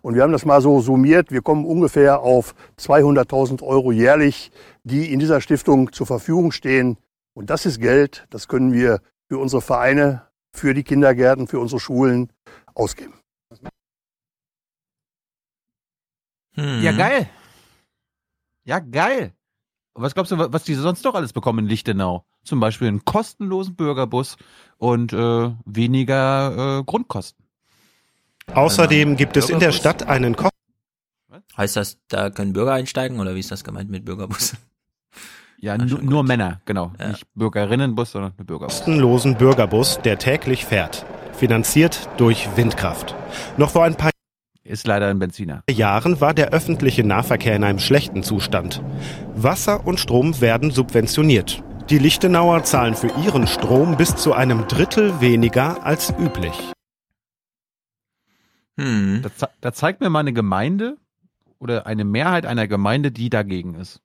Und 0.01 0.15
wir 0.15 0.23
haben 0.23 0.31
das 0.31 0.45
mal 0.45 0.61
so 0.61 0.81
summiert. 0.81 1.31
Wir 1.31 1.41
kommen 1.41 1.65
ungefähr 1.65 2.21
auf 2.21 2.55
200.000 2.79 3.61
Euro 3.61 3.91
jährlich, 3.91 4.51
die 4.83 5.11
in 5.11 5.19
dieser 5.19 5.41
Stiftung 5.41 5.91
zur 5.91 6.07
Verfügung 6.07 6.51
stehen. 6.51 6.97
Und 7.33 7.49
das 7.49 7.65
ist 7.65 7.79
Geld, 7.79 8.25
das 8.29 8.47
können 8.47 8.73
wir 8.73 9.01
für 9.27 9.37
unsere 9.37 9.61
Vereine, 9.61 10.27
für 10.53 10.73
die 10.73 10.83
Kindergärten, 10.83 11.47
für 11.47 11.59
unsere 11.59 11.79
Schulen 11.79 12.31
ausgeben. 12.73 13.13
Hm. 16.55 16.81
Ja, 16.81 16.91
geil. 16.91 17.29
Ja, 18.65 18.79
geil. 18.79 19.33
Was 19.93 20.13
glaubst 20.13 20.31
du, 20.31 20.37
was 20.37 20.63
die 20.63 20.75
sonst 20.75 21.03
noch 21.03 21.15
alles 21.15 21.33
bekommen 21.33 21.59
in 21.59 21.65
Lichtenau? 21.67 22.25
Zum 22.43 22.59
Beispiel 22.59 22.87
einen 22.87 23.05
kostenlosen 23.05 23.75
Bürgerbus 23.75 24.37
und 24.77 25.13
äh, 25.13 25.51
weniger 25.65 26.79
äh, 26.79 26.83
Grundkosten. 26.83 27.40
Außerdem 28.53 29.15
gibt 29.15 29.37
es 29.37 29.49
in 29.49 29.59
der 29.59 29.71
Stadt 29.71 30.07
einen 30.07 30.35
Ko 30.35 30.49
Heißt 31.57 31.75
das, 31.75 31.97
da 32.07 32.29
können 32.29 32.53
Bürger 32.53 32.73
einsteigen 32.73 33.19
oder 33.19 33.35
wie 33.35 33.39
ist 33.39 33.51
das 33.51 33.63
gemeint 33.63 33.89
mit 33.89 34.05
Bürgerbus? 34.05 34.55
Ja, 35.63 35.77
nu 35.77 35.99
nur 36.01 36.23
Männer, 36.23 36.59
genau. 36.65 36.91
Nicht 36.97 37.23
Bürgerinnenbus, 37.35 38.13
sondern 38.13 38.33
eine 38.35 38.45
Bürgerbus. 38.45 38.77
kostenlosen 38.77 39.35
Bürgerbus, 39.35 39.99
der 40.03 40.17
täglich 40.17 40.65
fährt. 40.65 41.05
Finanziert 41.33 42.09
durch 42.17 42.49
Windkraft. 42.55 43.13
Noch 43.57 43.69
vor 43.69 43.83
ein 43.83 43.93
paar 43.93 44.09
Ist 44.63 44.87
leider 44.87 45.05
ein 45.05 45.19
Benziner. 45.19 45.63
Jahren 45.69 46.19
war 46.19 46.33
der 46.33 46.49
öffentliche 46.49 47.03
Nahverkehr 47.03 47.55
in 47.55 47.63
einem 47.63 47.77
schlechten 47.77 48.23
Zustand. 48.23 48.81
Wasser 49.35 49.85
und 49.85 49.99
Strom 49.99 50.41
werden 50.41 50.71
subventioniert. 50.71 51.63
Die 51.91 51.99
Lichtenauer 51.99 52.63
zahlen 52.63 52.95
für 52.95 53.11
ihren 53.23 53.45
Strom 53.45 53.97
bis 53.97 54.15
zu 54.15 54.33
einem 54.33 54.67
Drittel 54.67 55.21
weniger 55.21 55.85
als 55.85 56.11
üblich. 56.17 56.71
Hm. 58.79 59.21
Da, 59.37 59.49
da 59.59 59.73
zeigt 59.73 60.01
mir 60.01 60.09
mal 60.09 60.19
eine 60.19 60.33
Gemeinde 60.33 60.97
oder 61.59 61.85
eine 61.85 62.03
Mehrheit 62.03 62.45
einer 62.45 62.67
Gemeinde, 62.67 63.11
die 63.11 63.29
dagegen 63.29 63.75
ist. 63.75 64.01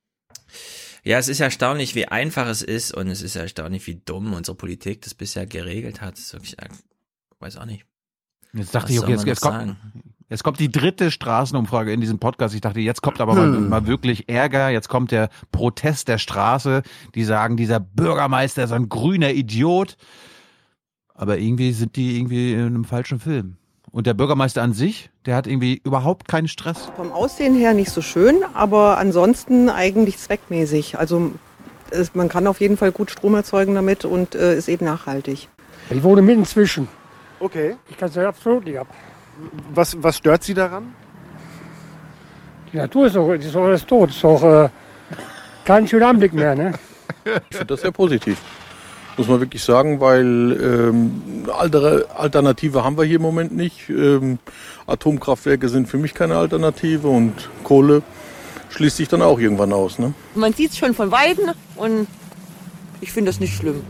Ja, 1.03 1.17
es 1.17 1.27
ist 1.29 1.39
erstaunlich, 1.39 1.95
wie 1.95 2.07
einfach 2.07 2.47
es 2.47 2.61
ist 2.61 2.93
und 2.93 3.07
es 3.07 3.21
ist 3.21 3.35
erstaunlich, 3.35 3.87
wie 3.87 4.01
dumm 4.03 4.33
unsere 4.33 4.55
Politik 4.57 5.01
das 5.01 5.13
bisher 5.13 5.45
geregelt 5.45 6.01
hat. 6.01 6.13
Das 6.13 6.19
ist 6.19 6.33
wirklich, 6.33 6.55
ich 6.59 7.41
weiß 7.41 7.57
auch 7.57 7.65
nicht. 7.65 7.85
Jetzt 8.53 8.75
dachte 8.75 8.89
Was 8.89 8.95
ich, 8.95 9.01
okay, 9.01 9.11
jetzt, 9.11 9.25
jetzt, 9.25 9.41
kommt, 9.41 9.53
sagen? 9.55 9.77
jetzt 10.29 10.43
kommt 10.43 10.59
die 10.59 10.71
dritte 10.71 11.11
Straßenumfrage 11.11 11.93
in 11.93 12.01
diesem 12.01 12.19
Podcast. 12.19 12.55
Ich 12.55 12.61
dachte, 12.61 12.79
jetzt 12.79 13.01
kommt 13.01 13.21
aber 13.21 13.35
mal, 13.35 13.55
Hm. 13.55 13.69
mal 13.69 13.87
wirklich 13.87 14.29
Ärger. 14.29 14.69
Jetzt 14.69 14.89
kommt 14.89 15.11
der 15.11 15.29
Protest 15.51 16.07
der 16.07 16.17
Straße. 16.17 16.83
Die 17.15 17.23
sagen, 17.23 17.57
dieser 17.57 17.79
Bürgermeister 17.79 18.63
ist 18.63 18.71
ein 18.71 18.89
grüner 18.89 19.31
Idiot. 19.31 19.97
Aber 21.13 21.37
irgendwie 21.37 21.71
sind 21.71 21.95
die 21.95 22.17
irgendwie 22.17 22.53
in 22.53 22.59
einem 22.61 22.85
falschen 22.85 23.19
Film. 23.19 23.57
Und 23.97 24.05
der 24.05 24.13
Bürgermeister 24.13 24.61
an 24.61 24.73
sich, 24.73 25.09
der 25.25 25.35
hat 25.35 25.47
irgendwie 25.47 25.81
überhaupt 25.83 26.27
keinen 26.27 26.47
Stress. 26.47 26.91
Vom 26.95 27.11
Aussehen 27.11 27.55
her 27.55 27.73
nicht 27.73 27.89
so 27.89 28.03
schön, 28.03 28.43
aber 28.53 28.99
ansonsten 28.99 29.69
eigentlich 29.69 30.19
zweckmäßig. 30.19 30.99
Also 30.99 31.31
es, 31.89 32.13
man 32.13 32.29
kann 32.29 32.45
auf 32.45 32.61
jeden 32.61 32.77
Fall 32.77 32.91
gut 32.91 33.09
Strom 33.09 33.33
erzeugen 33.33 33.73
damit 33.73 34.05
und 34.05 34.35
äh, 34.35 34.55
ist 34.55 34.67
eben 34.67 34.85
nachhaltig. 34.85 35.49
Ich 35.89 36.03
wohne 36.03 36.21
mitten 36.21 36.45
zwischen. 36.45 36.87
Okay. 37.39 37.75
Ich 37.89 37.97
kann 37.97 38.09
es 38.09 38.13
ja 38.13 38.29
absolut 38.29 38.65
nicht 38.65 38.77
ab. 38.77 38.85
Was, 39.73 39.97
was 40.03 40.17
stört 40.17 40.43
Sie 40.43 40.53
daran? 40.53 40.93
Die 42.71 42.77
Natur 42.77 43.07
ist 43.07 43.15
doch, 43.15 43.33
ist 43.33 43.55
doch 43.55 43.63
alles 43.63 43.83
tot. 43.83 44.11
Ist 44.11 44.23
doch 44.23 44.43
äh, 44.43 44.69
kein 45.65 45.87
schöner 45.87 46.09
Anblick 46.09 46.33
mehr. 46.33 46.53
Ne? 46.53 46.73
Ich 47.49 47.57
finde 47.57 47.73
das 47.73 47.81
sehr 47.81 47.91
positiv. 47.91 48.39
Muss 49.17 49.27
man 49.27 49.39
wirklich 49.39 49.63
sagen, 49.63 49.99
weil 49.99 50.57
ähm, 50.61 51.45
andere 51.57 52.05
Alternative 52.15 52.83
haben 52.83 52.97
wir 52.97 53.03
hier 53.03 53.15
im 53.15 53.23
Moment 53.23 53.55
nicht. 53.55 53.89
Ähm, 53.89 54.37
Atomkraftwerke 54.85 55.69
sind 55.69 55.87
für 55.89 55.97
mich 55.97 56.13
keine 56.13 56.37
Alternative 56.37 57.07
und 57.07 57.33
Kohle 57.63 58.03
schließt 58.69 58.97
sich 58.97 59.07
dann 59.07 59.21
auch 59.21 59.39
irgendwann 59.39 59.73
aus. 59.73 59.97
Ne? 59.97 60.13
Man 60.35 60.53
sieht 60.53 60.71
es 60.71 60.77
schon 60.77 60.93
von 60.93 61.11
Weitem 61.11 61.49
und 61.75 62.07
ich 63.01 63.11
finde 63.11 63.29
das 63.31 63.39
nicht 63.39 63.55
schlimm. 63.55 63.81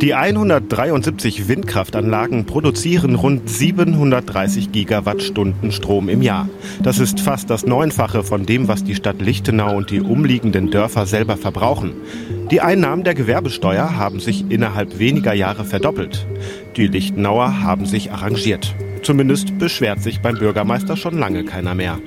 Die 0.00 0.14
173 0.14 1.48
Windkraftanlagen 1.48 2.46
produzieren 2.46 3.16
rund 3.16 3.50
730 3.50 4.72
Gigawattstunden 4.72 5.72
Strom 5.72 6.08
im 6.08 6.22
Jahr. 6.22 6.48
Das 6.82 7.00
ist 7.00 7.20
fast 7.20 7.50
das 7.50 7.66
Neunfache 7.66 8.22
von 8.22 8.46
dem, 8.46 8.66
was 8.66 8.82
die 8.82 8.94
Stadt 8.94 9.20
Lichtenau 9.20 9.76
und 9.76 9.90
die 9.90 10.00
umliegenden 10.00 10.70
Dörfer 10.70 11.04
selber 11.04 11.36
verbrauchen. 11.36 11.92
Die 12.50 12.60
Einnahmen 12.60 13.04
der 13.04 13.14
Gewerbesteuer 13.14 13.96
haben 13.96 14.18
sich 14.18 14.50
innerhalb 14.50 14.98
weniger 14.98 15.32
Jahre 15.32 15.64
verdoppelt. 15.64 16.26
Die 16.76 16.88
Lichtenauer 16.88 17.62
haben 17.62 17.86
sich 17.86 18.10
arrangiert. 18.10 18.74
Zumindest 19.04 19.56
beschwert 19.60 20.02
sich 20.02 20.20
beim 20.20 20.36
Bürgermeister 20.36 20.96
schon 20.96 21.16
lange 21.16 21.44
keiner 21.44 21.76
mehr. 21.76 22.00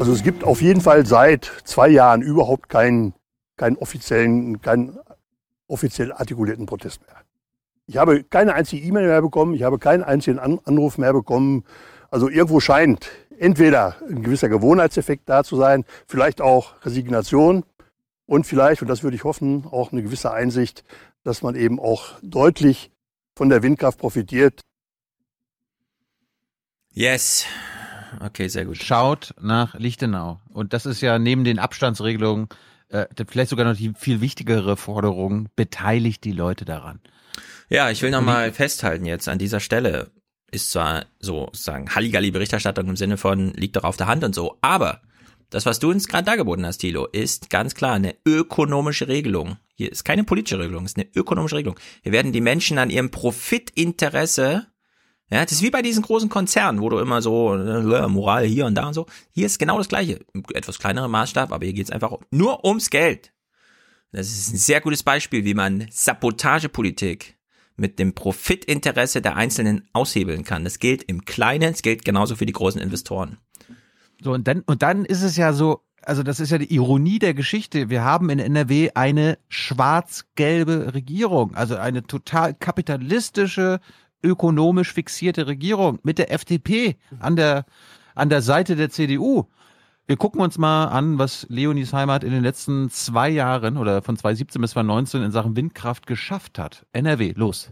Also 0.00 0.12
es 0.12 0.24
gibt 0.24 0.42
auf 0.42 0.60
jeden 0.60 0.80
Fall 0.80 1.06
seit 1.06 1.44
zwei 1.62 1.88
Jahren 1.88 2.22
überhaupt 2.22 2.68
keinen, 2.68 3.14
keinen 3.56 3.76
offiziellen, 3.76 4.60
keinen 4.62 4.98
offiziell 5.68 6.12
artikulierten 6.12 6.66
Protest 6.66 7.00
mehr. 7.06 7.18
Ich 7.86 7.98
habe 7.98 8.24
keine 8.24 8.54
einzige 8.54 8.84
E-Mail 8.84 9.06
mehr 9.06 9.22
bekommen, 9.22 9.54
ich 9.54 9.62
habe 9.62 9.78
keinen 9.78 10.02
einzigen 10.02 10.40
Anruf 10.40 10.98
mehr 10.98 11.12
bekommen. 11.12 11.62
Also 12.10 12.28
irgendwo 12.28 12.58
scheint 12.58 13.08
entweder 13.38 13.94
ein 14.10 14.24
gewisser 14.24 14.48
Gewohnheitseffekt 14.48 15.28
da 15.28 15.44
zu 15.44 15.56
sein, 15.56 15.84
vielleicht 16.08 16.40
auch 16.40 16.84
Resignation 16.84 17.62
und 18.28 18.46
vielleicht, 18.46 18.82
und 18.82 18.88
das 18.88 19.02
würde 19.02 19.16
ich 19.16 19.24
hoffen, 19.24 19.64
auch 19.64 19.90
eine 19.90 20.02
gewisse 20.02 20.30
Einsicht, 20.30 20.84
dass 21.24 21.42
man 21.42 21.56
eben 21.56 21.80
auch 21.80 22.12
deutlich 22.22 22.90
von 23.34 23.48
der 23.48 23.62
Windkraft 23.62 23.98
profitiert. 23.98 24.60
Yes. 26.92 27.46
Okay, 28.20 28.48
sehr 28.48 28.66
gut. 28.66 28.76
Schaut 28.76 29.34
nach 29.40 29.74
Lichtenau. 29.78 30.40
Und 30.52 30.74
das 30.74 30.84
ist 30.84 31.00
ja 31.00 31.18
neben 31.18 31.44
den 31.44 31.58
Abstandsregelungen 31.58 32.48
äh, 32.88 33.06
vielleicht 33.28 33.48
sogar 33.48 33.64
noch 33.64 33.76
die 33.76 33.94
viel 33.96 34.20
wichtigere 34.20 34.76
Forderung, 34.76 35.48
beteiligt 35.56 36.22
die 36.24 36.32
Leute 36.32 36.66
daran. 36.66 37.00
Ja, 37.70 37.90
ich 37.90 38.02
will 38.02 38.10
nochmal 38.10 38.52
festhalten 38.52 39.06
jetzt 39.06 39.28
an 39.28 39.38
dieser 39.38 39.60
Stelle. 39.60 40.10
Ist 40.50 40.70
zwar 40.70 41.06
so 41.18 41.48
sagen 41.52 41.94
Halligalli-Berichterstattung 41.94 42.88
im 42.88 42.96
Sinne 42.96 43.16
von 43.16 43.54
liegt 43.54 43.76
doch 43.76 43.84
auf 43.84 43.96
der 43.96 44.06
Hand 44.06 44.22
und 44.22 44.34
so, 44.34 44.58
aber 44.60 45.00
das, 45.50 45.66
was 45.66 45.78
du 45.78 45.90
uns 45.90 46.08
gerade 46.08 46.24
dargeboten 46.24 46.66
hast, 46.66 46.78
Thilo, 46.78 47.06
ist 47.06 47.50
ganz 47.50 47.74
klar 47.74 47.94
eine 47.94 48.16
ökonomische 48.26 49.08
Regelung. 49.08 49.56
Hier 49.74 49.90
ist 49.90 50.04
keine 50.04 50.24
politische 50.24 50.58
Regelung, 50.58 50.84
ist 50.84 50.96
eine 50.96 51.08
ökonomische 51.14 51.56
Regelung. 51.56 51.78
Hier 52.02 52.12
werden 52.12 52.32
die 52.32 52.40
Menschen 52.40 52.78
an 52.78 52.90
ihrem 52.90 53.10
Profitinteresse 53.10 54.66
ja, 55.30 55.42
das 55.44 55.52
ist 55.52 55.62
wie 55.62 55.70
bei 55.70 55.82
diesen 55.82 56.02
großen 56.02 56.30
Konzernen, 56.30 56.80
wo 56.80 56.88
du 56.88 56.98
immer 56.98 57.20
so 57.20 57.54
äh, 57.54 58.08
Moral 58.08 58.44
hier 58.46 58.64
und 58.64 58.74
da 58.74 58.88
und 58.88 58.94
so. 58.94 59.06
Hier 59.30 59.44
ist 59.46 59.58
genau 59.58 59.76
das 59.76 59.88
gleiche. 59.88 60.24
Etwas 60.54 60.78
kleinerer 60.78 61.08
Maßstab, 61.08 61.52
aber 61.52 61.66
hier 61.66 61.74
geht's 61.74 61.90
einfach 61.90 62.16
nur 62.30 62.64
ums 62.64 62.88
Geld. 62.88 63.32
Das 64.10 64.26
ist 64.28 64.54
ein 64.54 64.56
sehr 64.56 64.80
gutes 64.80 65.02
Beispiel, 65.02 65.44
wie 65.44 65.52
man 65.52 65.86
Sabotagepolitik 65.90 67.36
mit 67.76 67.98
dem 67.98 68.14
Profitinteresse 68.14 69.20
der 69.20 69.36
Einzelnen 69.36 69.86
aushebeln 69.92 70.44
kann. 70.44 70.64
Das 70.64 70.78
gilt 70.78 71.02
im 71.02 71.26
Kleinen, 71.26 71.74
es 71.74 71.82
gilt 71.82 72.06
genauso 72.06 72.34
für 72.34 72.46
die 72.46 72.52
großen 72.52 72.80
Investoren. 72.80 73.36
So, 74.22 74.32
und 74.32 74.48
dann, 74.48 74.62
und 74.62 74.82
dann 74.82 75.04
ist 75.04 75.22
es 75.22 75.36
ja 75.36 75.52
so, 75.52 75.82
also 76.02 76.22
das 76.22 76.40
ist 76.40 76.50
ja 76.50 76.58
die 76.58 76.74
Ironie 76.74 77.18
der 77.18 77.34
Geschichte. 77.34 77.90
Wir 77.90 78.04
haben 78.04 78.30
in 78.30 78.38
NRW 78.38 78.90
eine 78.94 79.38
schwarz-gelbe 79.48 80.94
Regierung, 80.94 81.54
also 81.54 81.76
eine 81.76 82.02
total 82.02 82.54
kapitalistische, 82.54 83.80
ökonomisch 84.22 84.92
fixierte 84.92 85.46
Regierung 85.46 85.98
mit 86.02 86.18
der 86.18 86.32
FDP 86.32 86.96
an 87.20 87.36
der, 87.36 87.66
an 88.14 88.28
der 88.28 88.42
Seite 88.42 88.74
der 88.74 88.90
CDU. 88.90 89.44
Wir 90.06 90.16
gucken 90.16 90.40
uns 90.40 90.56
mal 90.56 90.86
an, 90.86 91.18
was 91.18 91.46
Leonis 91.50 91.92
Heimat 91.92 92.24
in 92.24 92.32
den 92.32 92.42
letzten 92.42 92.90
zwei 92.90 93.28
Jahren 93.28 93.76
oder 93.76 94.00
von 94.00 94.16
2017 94.16 94.62
bis 94.62 94.70
2019 94.70 95.22
in 95.22 95.30
Sachen 95.30 95.54
Windkraft 95.54 96.06
geschafft 96.06 96.58
hat. 96.58 96.86
NRW, 96.92 97.34
los. 97.36 97.70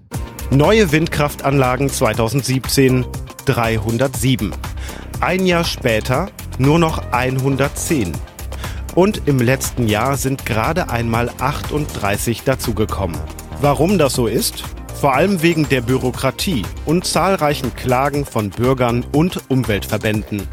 Neue 0.50 0.92
Windkraftanlagen 0.92 1.89
2017 1.89 3.07
307. 3.47 4.52
Ein 5.20 5.47
Jahr 5.47 5.65
später 5.65 6.28
nur 6.59 6.78
noch 6.78 7.11
110. 7.11 8.12
Und 8.95 9.23
im 9.27 9.39
letzten 9.39 9.89
Jahr 9.89 10.19
sind 10.19 10.45
gerade 10.45 10.91
einmal 10.91 11.31
38 11.39 12.43
dazugekommen. 12.43 13.19
Warum 13.62 13.97
das 13.97 14.12
so 14.12 14.27
ist? 14.27 14.62
Vor 15.01 15.15
allem 15.15 15.41
wegen 15.41 15.69
der 15.70 15.81
Bürokratie 15.81 16.65
und 16.85 17.07
zahlreichen 17.07 17.75
Klagen 17.75 18.27
von 18.27 18.51
Bürgern 18.51 19.07
und 19.12 19.41
Umweltverbänden. 19.49 20.47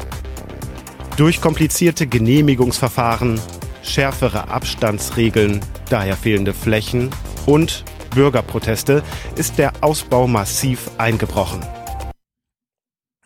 Durch 1.18 1.42
komplizierte 1.42 2.06
Genehmigungsverfahren, 2.06 3.40
schärfere 3.82 4.48
Abstandsregeln, 4.48 5.60
daher 5.90 6.16
fehlende 6.16 6.54
Flächen 6.54 7.10
und 7.44 7.84
Bürgerproteste 8.14 9.02
ist 9.36 9.58
der 9.58 9.72
Ausbau 9.82 10.26
massiv 10.26 10.90
eingebrochen. 10.96 11.60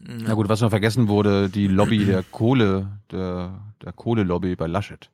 Na 0.00 0.34
gut, 0.34 0.48
was 0.48 0.60
noch 0.60 0.70
vergessen 0.70 1.08
wurde, 1.08 1.48
die 1.48 1.66
Lobby 1.66 2.04
der 2.06 2.22
Kohle, 2.22 3.00
der, 3.10 3.60
der 3.82 3.92
Kohlelobby 3.92 4.56
bei 4.56 4.66
Laschet. 4.66 5.10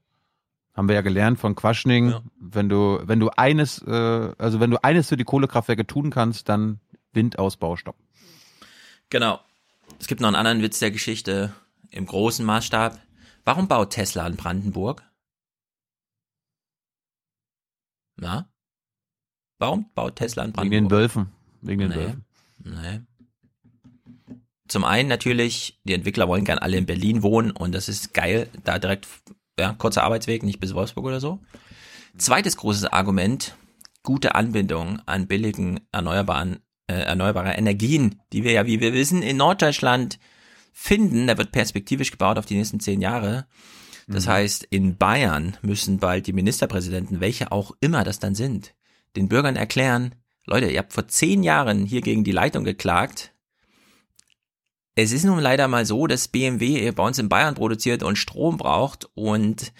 Haben 0.74 0.88
wir 0.88 0.96
ja 0.96 1.02
gelernt 1.02 1.38
von 1.38 1.54
Quaschning, 1.54 2.10
ja. 2.10 2.22
wenn 2.38 2.68
du, 2.68 3.00
wenn 3.04 3.20
du 3.20 3.30
eines, 3.30 3.80
äh, 3.82 4.32
also 4.38 4.60
wenn 4.60 4.70
du 4.70 4.82
eines 4.82 5.08
für 5.08 5.16
die 5.16 5.24
Kohlekraftwerke 5.24 5.86
tun 5.86 6.10
kannst, 6.10 6.48
dann 6.48 6.80
Windausbau 7.12 7.76
stoppen. 7.76 8.04
Genau. 9.08 9.40
Es 10.00 10.08
gibt 10.08 10.20
noch 10.20 10.28
einen 10.28 10.36
anderen 10.36 10.62
Witz 10.62 10.80
der 10.80 10.90
Geschichte 10.90 11.52
im 11.90 12.06
großen 12.06 12.44
Maßstab. 12.44 12.98
Warum 13.44 13.68
baut 13.68 13.90
Tesla 13.90 14.26
in 14.26 14.36
Brandenburg? 14.36 15.02
Na? 18.16 18.48
Warum 19.58 19.90
baut 19.94 20.16
Tesla 20.16 20.44
in 20.44 20.52
Brandenburg? 20.52 20.72
Wegen 20.72 20.88
den 20.88 20.90
Wölfen. 20.90 21.32
Wegen 21.62 21.80
den 21.80 21.90
nee. 21.90 21.96
Wölfen. 21.96 22.24
Nee. 22.58 23.00
Zum 24.68 24.84
einen 24.84 25.08
natürlich, 25.08 25.78
die 25.84 25.92
Entwickler 25.92 26.26
wollen 26.28 26.44
gern 26.44 26.58
alle 26.58 26.76
in 26.76 26.86
Berlin 26.86 27.22
wohnen 27.22 27.50
und 27.50 27.74
das 27.74 27.88
ist 27.88 28.14
geil, 28.14 28.48
da 28.64 28.78
direkt 28.78 29.06
ja, 29.58 29.74
kurzer 29.74 30.04
Arbeitsweg, 30.04 30.42
nicht 30.42 30.60
bis 30.60 30.74
Wolfsburg 30.74 31.04
oder 31.04 31.20
so. 31.20 31.40
Zweites 32.16 32.56
großes 32.56 32.86
Argument, 32.86 33.56
gute 34.02 34.34
Anbindung 34.34 35.00
an 35.06 35.26
billigen 35.26 35.80
erneuerbaren, 35.92 36.60
äh, 36.86 36.94
erneuerbare 36.94 37.52
Energien, 37.52 38.20
die 38.32 38.44
wir 38.44 38.52
ja, 38.52 38.66
wie 38.66 38.80
wir 38.80 38.92
wissen, 38.92 39.22
in 39.22 39.36
Norddeutschland 39.36 40.18
finden. 40.72 41.26
Da 41.26 41.36
wird 41.36 41.52
perspektivisch 41.52 42.10
gebaut 42.10 42.38
auf 42.38 42.46
die 42.46 42.56
nächsten 42.56 42.80
zehn 42.80 43.00
Jahre. 43.00 43.46
Das 44.06 44.26
mhm. 44.26 44.30
heißt, 44.30 44.64
in 44.70 44.96
Bayern 44.96 45.56
müssen 45.62 45.98
bald 45.98 46.26
die 46.26 46.32
Ministerpräsidenten, 46.32 47.20
welche 47.20 47.52
auch 47.52 47.72
immer 47.80 48.04
das 48.04 48.18
dann 48.18 48.34
sind, 48.34 48.74
den 49.16 49.28
Bürgern 49.28 49.56
erklären, 49.56 50.14
Leute, 50.46 50.70
ihr 50.70 50.78
habt 50.78 50.92
vor 50.92 51.08
zehn 51.08 51.42
Jahren 51.42 51.86
hier 51.86 52.02
gegen 52.02 52.22
die 52.22 52.32
Leitung 52.32 52.64
geklagt, 52.64 53.33
es 54.96 55.12
ist 55.12 55.24
nun 55.24 55.40
leider 55.40 55.68
mal 55.68 55.86
so, 55.86 56.06
dass 56.06 56.28
BMW 56.28 56.90
bei 56.92 57.04
uns 57.04 57.18
in 57.18 57.28
Bayern 57.28 57.54
produziert 57.54 58.02
und 58.02 58.16
Strom 58.16 58.56
braucht 58.56 59.08
und 59.14 59.72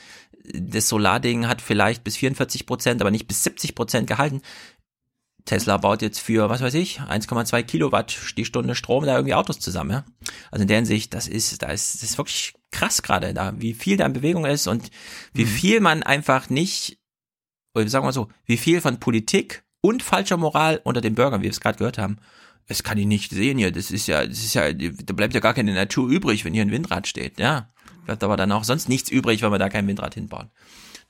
das 0.52 0.88
Solarding 0.88 1.46
hat 1.46 1.62
vielleicht 1.62 2.04
bis 2.04 2.16
44 2.16 2.66
Prozent, 2.66 3.00
aber 3.00 3.10
nicht 3.10 3.28
bis 3.28 3.44
70 3.44 3.74
Prozent 3.74 4.06
gehalten. 4.06 4.42
Tesla 5.44 5.76
baut 5.76 6.02
jetzt 6.02 6.20
für, 6.20 6.48
was 6.48 6.62
weiß 6.62 6.74
ich, 6.74 7.00
1,2 7.00 7.62
Kilowatt 7.64 8.16
die 8.36 8.44
Stunde 8.44 8.74
Strom 8.74 9.04
da 9.04 9.16
irgendwie 9.16 9.34
Autos 9.34 9.60
zusammen, 9.60 9.90
ja. 9.90 10.04
Also 10.50 10.62
in 10.62 10.68
der 10.68 10.78
Hinsicht, 10.78 11.12
das 11.12 11.28
ist, 11.28 11.62
da 11.62 11.68
ist, 11.68 11.94
das 11.94 12.02
ist 12.02 12.18
wirklich 12.18 12.54
krass 12.70 13.02
gerade 13.02 13.34
da, 13.34 13.52
wie 13.58 13.74
viel 13.74 13.96
da 13.96 14.06
in 14.06 14.14
Bewegung 14.14 14.46
ist 14.46 14.66
und 14.66 14.90
wie 15.32 15.44
mhm. 15.44 15.48
viel 15.48 15.80
man 15.80 16.02
einfach 16.02 16.48
nicht, 16.48 16.98
oder 17.74 17.88
sagen 17.88 18.06
wir 18.06 18.12
so, 18.12 18.28
wie 18.46 18.56
viel 18.56 18.80
von 18.80 19.00
Politik 19.00 19.64
und 19.82 20.02
falscher 20.02 20.38
Moral 20.38 20.80
unter 20.82 21.02
den 21.02 21.14
Bürgern, 21.14 21.40
wie 21.40 21.44
wir 21.44 21.50
es 21.50 21.60
gerade 21.60 21.78
gehört 21.78 21.98
haben, 21.98 22.18
das 22.68 22.82
kann 22.82 22.98
ich 22.98 23.06
nicht 23.06 23.30
sehen 23.30 23.58
hier. 23.58 23.70
Das 23.70 23.90
ist 23.90 24.06
ja, 24.06 24.26
das 24.26 24.38
ist 24.38 24.54
ja, 24.54 24.72
da 24.72 25.12
bleibt 25.12 25.34
ja 25.34 25.40
gar 25.40 25.54
keine 25.54 25.74
Natur 25.74 26.08
übrig, 26.08 26.44
wenn 26.44 26.54
hier 26.54 26.62
ein 26.62 26.70
Windrad 26.70 27.06
steht. 27.06 27.38
Ja, 27.38 27.68
bleibt 28.06 28.24
aber 28.24 28.36
dann 28.36 28.52
auch 28.52 28.64
sonst 28.64 28.88
nichts 28.88 29.10
übrig, 29.10 29.42
wenn 29.42 29.52
wir 29.52 29.58
da 29.58 29.68
kein 29.68 29.86
Windrad 29.86 30.14
hinbauen. 30.14 30.50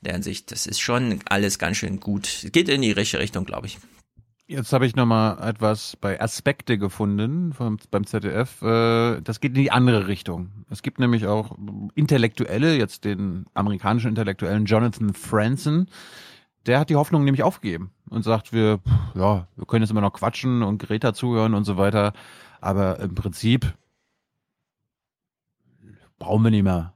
In 0.01 0.05
der 0.05 0.13
Hinsicht, 0.13 0.51
das 0.51 0.67
ist 0.67 0.79
schon 0.79 1.19
alles 1.25 1.59
ganz 1.59 1.77
schön 1.77 1.99
gut. 1.99 2.47
Geht 2.51 2.69
in 2.69 2.81
die 2.81 2.91
richtige 2.91 3.21
Richtung, 3.21 3.45
glaube 3.45 3.67
ich. 3.67 3.77
Jetzt 4.47 4.73
habe 4.73 4.85
ich 4.85 4.95
nochmal 4.95 5.39
etwas 5.41 5.97
bei 5.99 6.21
Aspekte 6.21 6.77
gefunden 6.77 7.51
vom, 7.51 7.79
beim 7.89 8.05
ZDF. 8.05 8.61
Äh, 8.61 9.21
das 9.21 9.39
geht 9.39 9.55
in 9.55 9.63
die 9.63 9.71
andere 9.71 10.07
Richtung. 10.07 10.65
Es 10.69 10.83
gibt 10.83 10.99
nämlich 10.99 11.25
auch 11.25 11.57
Intellektuelle, 11.95 12.77
jetzt 12.77 13.05
den 13.05 13.47
amerikanischen 13.55 14.09
Intellektuellen 14.09 14.65
Jonathan 14.65 15.15
Franzen. 15.15 15.89
Der 16.65 16.79
hat 16.79 16.89
die 16.89 16.95
Hoffnung 16.95 17.23
nämlich 17.23 17.43
aufgegeben 17.43 17.91
und 18.09 18.23
sagt, 18.23 18.51
wir, 18.51 18.79
ja, 19.13 19.47
wir 19.55 19.65
können 19.67 19.83
jetzt 19.83 19.91
immer 19.91 20.01
noch 20.01 20.13
quatschen 20.13 20.63
und 20.63 20.79
Greta 20.79 21.13
zuhören 21.13 21.53
und 21.53 21.63
so 21.63 21.77
weiter. 21.77 22.13
Aber 22.59 22.99
im 22.99 23.13
Prinzip 23.13 23.73
brauchen 26.17 26.43
wir 26.43 26.51
nicht 26.51 26.63
mehr. 26.63 26.93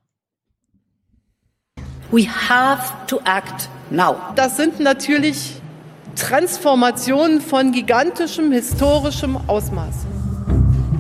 We 2.12 2.28
have 2.28 2.92
to 3.06 3.20
act 3.26 3.70
now. 3.92 4.16
Das 4.36 4.58
sind 4.58 4.80
natürlich 4.80 5.62
Transformationen 6.16 7.40
von 7.40 7.72
gigantischem 7.72 8.52
historischem 8.52 9.38
Ausmaß. 9.48 10.08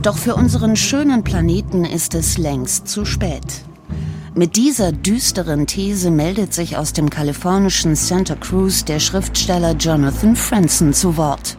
Doch 0.03 0.17
für 0.17 0.35
unseren 0.35 0.75
schönen 0.75 1.23
Planeten 1.23 1.83
ist 1.83 2.13
es 2.13 2.37
längst 2.37 2.87
zu 2.87 3.05
spät. 3.05 3.65
Mit 4.35 4.55
dieser 4.55 4.91
düsteren 4.91 5.65
These 5.65 6.11
meldet 6.11 6.53
sich 6.53 6.77
aus 6.77 6.93
dem 6.93 7.09
kalifornischen 7.09 7.95
Santa 7.95 8.35
Cruz 8.35 8.85
der 8.85 8.99
Schriftsteller 8.99 9.75
Jonathan 9.75 10.35
Franzen 10.35 10.93
zu 10.93 11.17
Wort. 11.17 11.58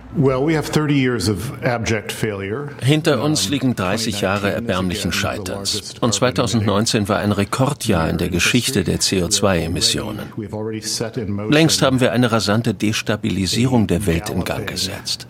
Hinter 2.81 3.23
uns 3.23 3.49
liegen 3.49 3.77
30 3.77 4.21
Jahre 4.21 4.51
erbärmlichen 4.51 5.13
Scheiterns. 5.13 5.95
Und 6.01 6.13
2019 6.13 7.09
war 7.09 7.19
ein 7.19 7.31
Rekordjahr 7.31 8.11
in 8.11 8.19
der 8.19 8.29
Geschichte 8.29 8.83
der 8.83 8.99
CO2-Emissionen. 8.99 10.33
Längst 11.49 11.83
haben 11.83 12.01
wir 12.01 12.11
eine 12.11 12.33
rasante 12.33 12.75
Destabilisierung 12.75 13.87
der 13.87 14.07
Welt 14.07 14.31
in 14.31 14.43
Gang 14.43 14.67
gesetzt. 14.67 15.29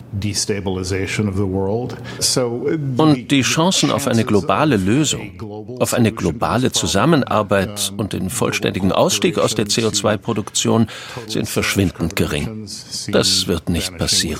Und 2.97 3.31
die 3.31 3.41
Chancen 3.41 3.91
auf 3.91 4.07
eine 4.07 4.25
globale 4.25 4.77
Lösung, 4.77 5.77
auf 5.79 5.93
eine 5.93 6.11
globale 6.11 6.71
Zusammenarbeit 6.71 7.93
und 7.97 8.13
den 8.13 8.31
vollständigen 8.31 8.91
Ausstieg 8.91 9.37
aus 9.37 9.53
der 9.53 9.67
CO2-Produktion 9.67 10.87
sind 11.27 11.47
verschwindend 11.47 12.15
gering. 12.15 12.67
Das 13.11 13.47
wird 13.47 13.69
nicht 13.69 13.95
passieren. 13.97 14.39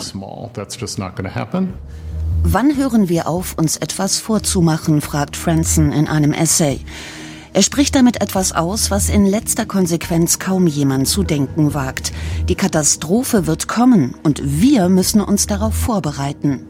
Wann 2.44 2.76
hören 2.76 3.08
wir 3.10 3.28
auf, 3.28 3.58
uns 3.58 3.78
etwas 3.78 4.20
vorzumachen, 4.20 5.02
fragt 5.02 5.36
Franson 5.36 5.92
in 5.92 6.08
einem 6.08 6.34
Essay. 6.34 6.80
Er 7.54 7.62
spricht 7.62 7.96
damit 7.96 8.22
etwas 8.22 8.54
aus, 8.54 8.92
was 8.92 9.10
in 9.10 9.26
letzter 9.26 9.66
Konsequenz 9.66 10.40
kaum 10.40 10.68
jemand 10.68 11.08
zu 11.08 11.24
denken 11.24 11.74
wagt. 11.74 12.14
Die 12.48 12.56
Katastrophe 12.56 13.46
wird 13.46 13.68
kommen 13.68 14.16
und 14.24 14.42
wir 14.44 14.88
müssen 14.88 15.20
uns 15.20 15.48
darauf 15.48 15.74
vorbereiten. 15.74 16.66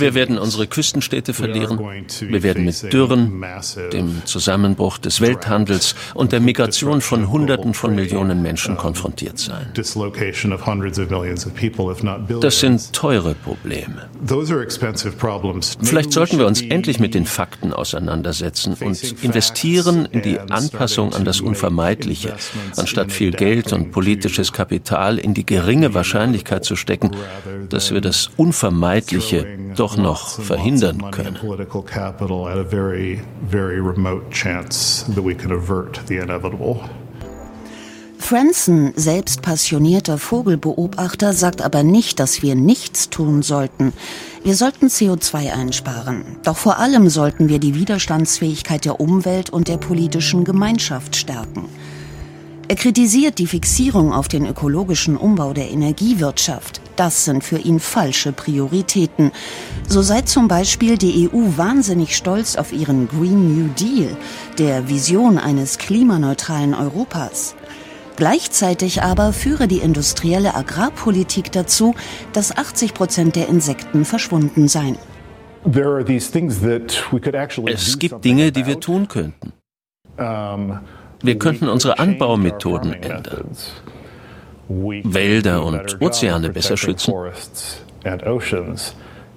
Wir 0.00 0.14
werden 0.14 0.38
unsere 0.38 0.66
Küstenstädte 0.66 1.32
verlieren. 1.32 1.78
Wir 1.78 2.42
werden 2.42 2.64
mit 2.64 2.92
Dürren, 2.92 3.44
dem 3.92 4.22
Zusammenbruch 4.24 4.98
des 4.98 5.20
Welthandels 5.20 5.94
und 6.14 6.32
der 6.32 6.40
Migration 6.40 7.00
von 7.00 7.30
Hunderten 7.30 7.72
von 7.72 7.94
Millionen 7.94 8.42
Menschen 8.42 8.76
konfrontiert 8.76 9.38
sein. 9.38 9.68
Das 12.40 12.60
sind 12.60 12.92
teure 12.92 13.34
Probleme. 13.34 14.08
Vielleicht 15.82 16.12
sollten 16.12 16.38
wir 16.38 16.46
uns 16.46 16.62
endlich 16.62 16.98
mit 16.98 17.14
den 17.14 17.26
Fakten 17.26 17.72
auseinandersetzen 17.72 18.74
und 18.80 19.22
investieren 19.22 20.06
in 20.06 20.22
die 20.22 20.40
Anpassung 20.40 21.14
an 21.14 21.24
das 21.24 21.40
Unvermeidliche, 21.40 22.34
anstatt 22.76 23.12
viel 23.12 23.30
Geld 23.30 23.72
und 23.72 23.92
politisches 23.92 24.52
Kapital 24.52 25.18
in 25.18 25.34
die 25.34 25.46
geringe 25.46 25.94
Wahrscheinlichkeit 25.94 26.64
zu 26.64 26.74
stecken, 26.74 27.12
dass 27.68 27.92
wir 27.92 27.99
das 28.00 28.30
Unvermeidliche 28.36 29.46
doch 29.76 29.96
noch 29.96 30.28
verhindern 30.40 31.10
können. 31.10 31.38
Franson, 38.30 38.92
selbst 38.94 39.42
passionierter 39.42 40.18
Vogelbeobachter, 40.18 41.32
sagt 41.32 41.62
aber 41.62 41.82
nicht, 41.82 42.20
dass 42.20 42.42
wir 42.42 42.54
nichts 42.54 43.10
tun 43.10 43.42
sollten. 43.42 43.92
Wir 44.44 44.54
sollten 44.54 44.86
CO2 44.86 45.52
einsparen. 45.52 46.24
Doch 46.44 46.56
vor 46.56 46.78
allem 46.78 47.08
sollten 47.08 47.48
wir 47.48 47.58
die 47.58 47.74
Widerstandsfähigkeit 47.74 48.84
der 48.84 49.00
Umwelt 49.00 49.50
und 49.50 49.66
der 49.68 49.78
politischen 49.78 50.44
Gemeinschaft 50.44 51.16
stärken. 51.16 51.64
Er 52.68 52.76
kritisiert 52.76 53.38
die 53.40 53.48
Fixierung 53.48 54.12
auf 54.12 54.28
den 54.28 54.46
ökologischen 54.46 55.16
Umbau 55.16 55.52
der 55.52 55.70
Energiewirtschaft. 55.70 56.80
Das 57.00 57.24
sind 57.24 57.42
für 57.42 57.56
ihn 57.56 57.80
falsche 57.80 58.30
Prioritäten. 58.30 59.32
So 59.88 60.02
sei 60.02 60.20
zum 60.20 60.48
Beispiel 60.48 60.98
die 60.98 61.30
EU 61.32 61.56
wahnsinnig 61.56 62.14
stolz 62.14 62.56
auf 62.56 62.74
ihren 62.74 63.08
Green 63.08 63.56
New 63.56 63.70
Deal, 63.72 64.14
der 64.58 64.86
Vision 64.90 65.38
eines 65.38 65.78
klimaneutralen 65.78 66.74
Europas. 66.74 67.54
Gleichzeitig 68.16 69.02
aber 69.02 69.32
führe 69.32 69.66
die 69.66 69.78
industrielle 69.78 70.54
Agrarpolitik 70.54 71.50
dazu, 71.52 71.94
dass 72.34 72.54
80 72.54 72.92
Prozent 72.92 73.34
der 73.34 73.48
Insekten 73.48 74.04
verschwunden 74.04 74.68
seien. 74.68 74.98
Es 77.64 77.98
gibt 77.98 78.24
Dinge, 78.26 78.52
die 78.52 78.66
wir 78.66 78.78
tun 78.78 79.08
könnten. 79.08 79.54
Wir 80.18 81.38
könnten 81.38 81.68
unsere 81.70 81.98
Anbaumethoden 81.98 82.92
ändern, 82.92 83.56
Wälder 84.70 85.64
und 85.64 86.00
Ozeane 86.00 86.50
besser 86.50 86.76
schützen. 86.76 87.12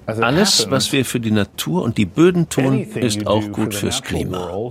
Alles, 0.06 0.70
was 0.70 0.92
wir 0.92 1.04
für 1.04 1.18
die 1.18 1.30
Natur 1.30 1.82
und 1.82 1.98
die 1.98 2.04
Böden 2.04 2.48
tun, 2.48 2.78
ist 2.78 3.26
auch 3.26 3.50
gut 3.50 3.74
fürs 3.74 4.02
Klima. 4.02 4.70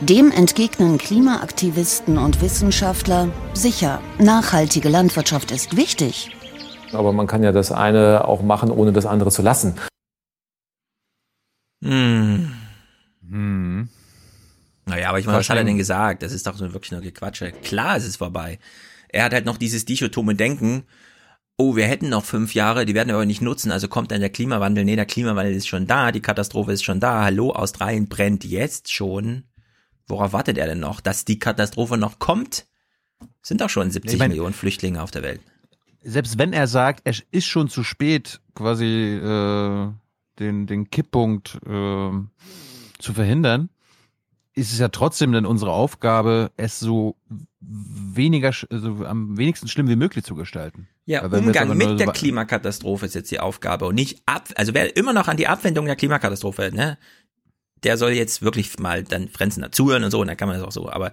Dem 0.00 0.32
entgegnen 0.32 0.98
Klimaaktivisten 0.98 2.18
und 2.18 2.42
Wissenschaftler, 2.42 3.28
sicher, 3.52 4.00
nachhaltige 4.18 4.88
Landwirtschaft 4.88 5.52
ist 5.52 5.76
wichtig. 5.76 6.30
Aber 6.92 7.12
man 7.12 7.26
kann 7.26 7.42
ja 7.42 7.52
das 7.52 7.70
eine 7.70 8.26
auch 8.26 8.42
machen, 8.42 8.70
ohne 8.70 8.92
das 8.92 9.06
andere 9.06 9.30
zu 9.30 9.42
lassen. 9.42 9.74
Hm. 11.82 12.52
Hm. 13.28 13.88
Naja, 14.86 15.08
aber 15.08 15.18
ich 15.18 15.26
meine, 15.26 15.38
was 15.38 15.48
hat 15.48 15.56
er 15.56 15.64
denn 15.64 15.78
gesagt? 15.78 16.22
Das 16.22 16.32
ist 16.32 16.46
doch 16.46 16.56
so 16.56 16.72
wirklich 16.72 16.92
nur 16.92 17.00
Gequatsche. 17.00 17.52
Klar 17.52 17.96
ist 17.96 18.06
es 18.06 18.16
vorbei. 18.16 18.58
Er 19.08 19.24
hat 19.24 19.32
halt 19.32 19.46
noch 19.46 19.56
dieses 19.56 19.84
dichotome 19.84 20.34
Denken. 20.34 20.84
Oh, 21.56 21.76
wir 21.76 21.86
hätten 21.86 22.08
noch 22.08 22.24
fünf 22.24 22.54
Jahre, 22.54 22.84
die 22.84 22.94
werden 22.94 23.08
wir 23.08 23.14
aber 23.14 23.26
nicht 23.26 23.40
nutzen, 23.40 23.70
also 23.70 23.86
kommt 23.86 24.10
dann 24.10 24.20
der 24.20 24.30
Klimawandel. 24.30 24.84
Nee, 24.84 24.96
der 24.96 25.06
Klimawandel 25.06 25.54
ist 25.54 25.68
schon 25.68 25.86
da, 25.86 26.10
die 26.10 26.20
Katastrophe 26.20 26.72
ist 26.72 26.82
schon 26.82 26.98
da. 26.98 27.22
Hallo, 27.22 27.52
Australien 27.52 28.08
brennt 28.08 28.44
jetzt 28.44 28.92
schon. 28.92 29.44
Worauf 30.08 30.32
wartet 30.32 30.58
er 30.58 30.66
denn 30.66 30.80
noch? 30.80 31.00
Dass 31.00 31.24
die 31.24 31.38
Katastrophe 31.38 31.96
noch 31.96 32.18
kommt? 32.18 32.66
Sind 33.40 33.60
doch 33.60 33.70
schon 33.70 33.90
70 33.90 34.14
ich 34.14 34.18
mein, 34.18 34.30
Millionen 34.30 34.52
Flüchtlinge 34.52 35.00
auf 35.00 35.12
der 35.12 35.22
Welt. 35.22 35.40
Selbst 36.02 36.36
wenn 36.36 36.52
er 36.52 36.66
sagt, 36.66 37.02
es 37.04 37.22
ist 37.30 37.46
schon 37.46 37.68
zu 37.68 37.84
spät, 37.84 38.40
quasi 38.54 38.84
äh, 38.84 39.92
den, 40.38 40.66
den 40.66 40.90
Kipppunkt 40.90 41.58
äh, 41.64 42.10
zu 42.98 43.12
verhindern, 43.14 43.70
ist 44.54 44.72
es 44.72 44.78
ja 44.78 44.88
trotzdem 44.88 45.32
dann 45.32 45.46
unsere 45.46 45.72
Aufgabe, 45.72 46.52
es 46.56 46.78
so 46.78 47.16
weniger, 47.60 48.52
also 48.70 49.04
am 49.04 49.36
wenigsten 49.36 49.68
schlimm 49.68 49.88
wie 49.88 49.96
möglich 49.96 50.24
zu 50.24 50.34
gestalten. 50.34 50.88
Ja, 51.06 51.24
Umgang 51.26 51.76
mit 51.76 52.00
der 52.00 52.06
Klimakatastrophe 52.08 53.06
ist 53.06 53.14
jetzt 53.14 53.30
die 53.30 53.40
Aufgabe 53.40 53.86
und 53.86 53.94
nicht 53.94 54.22
ab, 54.26 54.48
also 54.54 54.72
wer 54.72 54.96
immer 54.96 55.12
noch 55.12 55.28
an 55.28 55.36
die 55.36 55.48
Abwendung 55.48 55.86
der 55.86 55.96
Klimakatastrophe, 55.96 56.70
ne, 56.72 56.98
der 57.82 57.98
soll 57.98 58.12
jetzt 58.12 58.42
wirklich 58.42 58.78
mal 58.78 59.04
dann 59.04 59.28
Frenzen 59.28 59.60
dazuhören 59.60 60.04
und 60.04 60.10
so, 60.10 60.20
und 60.20 60.28
dann 60.28 60.36
kann 60.36 60.48
man 60.48 60.58
das 60.58 60.66
auch 60.66 60.72
so, 60.72 60.90
aber 60.90 61.12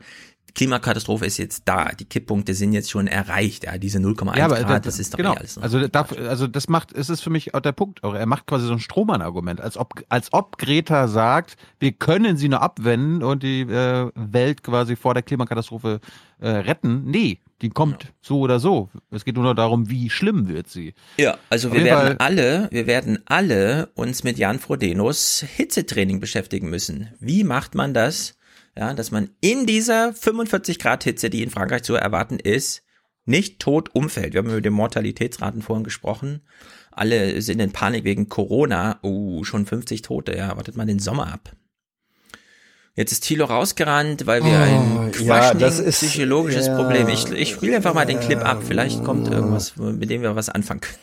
Klimakatastrophe 0.53 1.25
ist 1.25 1.37
jetzt 1.37 1.63
da, 1.65 1.89
die 1.89 2.05
Kipppunkte 2.05 2.53
sind 2.53 2.73
jetzt 2.73 2.89
schon 2.89 3.07
erreicht, 3.07 3.65
ja, 3.65 3.77
diese 3.77 3.99
0,1 3.99 4.37
ja, 4.37 4.47
Grad, 4.47 4.85
das, 4.85 4.95
das 4.95 4.99
ist 4.99 5.13
doch 5.13 5.17
genau. 5.17 5.33
alles. 5.33 5.57
Ne? 5.57 5.63
Also, 5.63 5.87
da, 5.87 6.01
also 6.27 6.47
das 6.47 6.67
macht, 6.67 6.91
ist 6.91 7.09
es 7.09 7.21
für 7.21 7.29
mich 7.29 7.53
auch 7.53 7.61
der 7.61 7.71
Punkt, 7.71 8.03
er 8.03 8.25
macht 8.25 8.47
quasi 8.47 8.65
so 8.65 8.73
ein 8.73 8.79
Strohmann-Argument, 8.79 9.61
als 9.61 9.77
ob, 9.77 10.03
als 10.09 10.33
ob 10.33 10.57
Greta 10.57 11.07
sagt, 11.07 11.55
wir 11.79 11.93
können 11.93 12.37
sie 12.37 12.49
nur 12.49 12.61
abwenden 12.61 13.23
und 13.23 13.43
die 13.43 13.61
äh, 13.61 14.09
Welt 14.15 14.63
quasi 14.63 14.95
vor 14.95 15.13
der 15.13 15.23
Klimakatastrophe 15.23 15.99
äh, 16.39 16.49
retten. 16.49 17.03
Nee, 17.05 17.39
die 17.61 17.69
kommt 17.69 18.03
ja. 18.03 18.09
so 18.21 18.39
oder 18.39 18.59
so. 18.59 18.89
Es 19.11 19.23
geht 19.23 19.35
nur 19.35 19.53
darum, 19.55 19.89
wie 19.89 20.09
schlimm 20.09 20.47
wird 20.47 20.67
sie. 20.67 20.93
Ja, 21.17 21.37
also 21.49 21.69
Auf 21.69 21.75
wir 21.75 21.83
werden 21.83 22.07
Fall 22.07 22.17
alle, 22.17 22.67
wir 22.71 22.87
werden 22.87 23.19
alle 23.25 23.89
uns 23.93 24.23
mit 24.23 24.37
Jan 24.37 24.59
Frodenos 24.59 25.45
Hitzetraining 25.55 26.19
beschäftigen 26.19 26.69
müssen. 26.69 27.09
Wie 27.19 27.43
macht 27.43 27.75
man 27.75 27.93
das? 27.93 28.35
Ja, 28.77 28.93
dass 28.93 29.11
man 29.11 29.29
in 29.41 29.65
dieser 29.65 30.13
45 30.13 30.79
Grad 30.79 31.03
Hitze, 31.03 31.29
die 31.29 31.43
in 31.43 31.49
Frankreich 31.49 31.83
zu 31.83 31.95
erwarten 31.95 32.39
ist, 32.39 32.83
nicht 33.25 33.59
tot 33.59 33.89
umfällt. 33.93 34.33
Wir 34.33 34.39
haben 34.39 34.49
über 34.49 34.61
die 34.61 34.69
Mortalitätsraten 34.69 35.61
vorhin 35.61 35.83
gesprochen. 35.83 36.41
Alle 36.91 37.41
sind 37.41 37.59
in 37.59 37.71
Panik 37.71 38.03
wegen 38.03 38.29
Corona. 38.29 38.99
Uh, 39.03 39.43
schon 39.43 39.65
50 39.65 40.01
Tote. 40.01 40.35
Ja, 40.35 40.55
wartet 40.57 40.75
mal 40.75 40.85
den 40.85 40.99
Sommer 40.99 41.31
ab. 41.31 41.51
Jetzt 42.95 43.13
ist 43.13 43.23
Thilo 43.23 43.45
rausgerannt, 43.45 44.25
weil 44.25 44.43
wir 44.43 44.59
ein 44.59 44.97
Oh, 44.97 45.23
ja, 45.23 45.53
das 45.53 45.75
quaschning 45.77 45.87
ist- 45.87 45.99
psychologisches 45.99 46.67
ja. 46.67 46.75
Problem. 46.75 47.07
Ich, 47.07 47.29
ich 47.31 47.51
spiele 47.51 47.75
einfach 47.77 47.93
mal 47.93 48.05
den 48.05 48.19
Clip 48.19 48.39
ab. 48.39 48.63
Vielleicht 48.67 49.03
kommt 49.03 49.29
irgendwas, 49.29 49.77
mit 49.77 50.09
dem 50.09 50.23
wir 50.23 50.35
was 50.35 50.49
anfangen 50.49 50.81
können. 50.81 50.97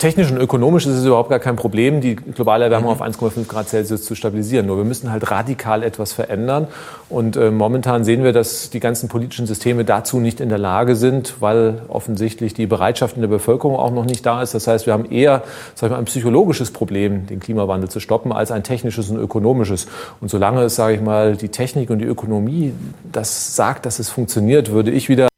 Technisch 0.00 0.30
und 0.30 0.38
ökonomisch 0.38 0.86
ist 0.86 0.94
es 0.94 1.04
überhaupt 1.04 1.28
gar 1.28 1.40
kein 1.40 1.56
Problem, 1.56 2.00
die 2.00 2.16
globale 2.16 2.64
Erwärmung 2.64 2.90
auf 2.90 3.02
1,5 3.02 3.46
Grad 3.46 3.68
Celsius 3.68 4.02
zu 4.02 4.14
stabilisieren. 4.14 4.66
Nur 4.66 4.78
wir 4.78 4.84
müssen 4.84 5.12
halt 5.12 5.30
radikal 5.30 5.82
etwas 5.82 6.14
verändern. 6.14 6.68
Und 7.10 7.36
äh, 7.36 7.50
momentan 7.50 8.02
sehen 8.02 8.24
wir, 8.24 8.32
dass 8.32 8.70
die 8.70 8.80
ganzen 8.80 9.10
politischen 9.10 9.46
Systeme 9.46 9.84
dazu 9.84 10.18
nicht 10.18 10.40
in 10.40 10.48
der 10.48 10.56
Lage 10.56 10.96
sind, 10.96 11.34
weil 11.40 11.82
offensichtlich 11.88 12.54
die 12.54 12.66
Bereitschaft 12.66 13.16
in 13.16 13.20
der 13.20 13.28
Bevölkerung 13.28 13.76
auch 13.76 13.90
noch 13.90 14.06
nicht 14.06 14.24
da 14.24 14.40
ist. 14.40 14.54
Das 14.54 14.66
heißt, 14.66 14.86
wir 14.86 14.94
haben 14.94 15.04
eher 15.04 15.42
sag 15.74 15.88
ich 15.88 15.92
mal, 15.92 15.98
ein 15.98 16.06
psychologisches 16.06 16.70
Problem, 16.70 17.26
den 17.26 17.38
Klimawandel 17.38 17.90
zu 17.90 18.00
stoppen, 18.00 18.32
als 18.32 18.50
ein 18.52 18.62
technisches 18.62 19.10
und 19.10 19.18
ökonomisches. 19.18 19.86
Und 20.22 20.30
solange 20.30 20.62
es, 20.62 20.76
sage 20.76 20.94
ich 20.94 21.02
mal, 21.02 21.36
die 21.36 21.50
Technik 21.50 21.90
und 21.90 21.98
die 21.98 22.06
Ökonomie 22.06 22.72
das 23.12 23.54
sagt, 23.54 23.84
dass 23.84 23.98
es 23.98 24.08
funktioniert, 24.08 24.70
würde 24.70 24.92
ich 24.92 25.10
wieder 25.10 25.29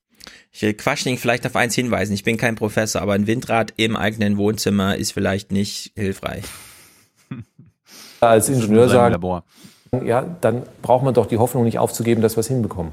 Ich 0.53 0.61
will 0.63 0.75
Quaschning 0.75 1.17
vielleicht 1.17 1.47
auf 1.47 1.57
eins 1.57 1.75
hinweisen. 1.75 2.13
Ich 2.13 2.25
bin 2.25 2.37
kein 2.37 2.55
Professor, 2.57 3.01
aber 3.01 3.15
ein 3.15 3.27
Windrad 3.27 3.73
im 3.77 3.97
eigenen 3.97 4.37
Wohnzimmer 4.37 4.97
ist 4.97 5.13
vielleicht 5.13 5.51
nicht 5.51 5.93
hilfreich. 5.97 6.45
als 8.21 8.49
Ingenieur 8.51 8.89
sagen, 8.89 9.13
Labor. 9.13 9.45
ja, 10.05 10.25
dann 10.43 10.63
braucht 10.83 11.05
man 11.05 11.15
doch 11.15 11.27
die 11.27 11.39
Hoffnung 11.39 11.65
nicht 11.65 11.79
aufzugeben, 11.79 12.21
dass 12.21 12.37
wir 12.37 12.41
es 12.41 12.49
hinbekommen. 12.49 12.93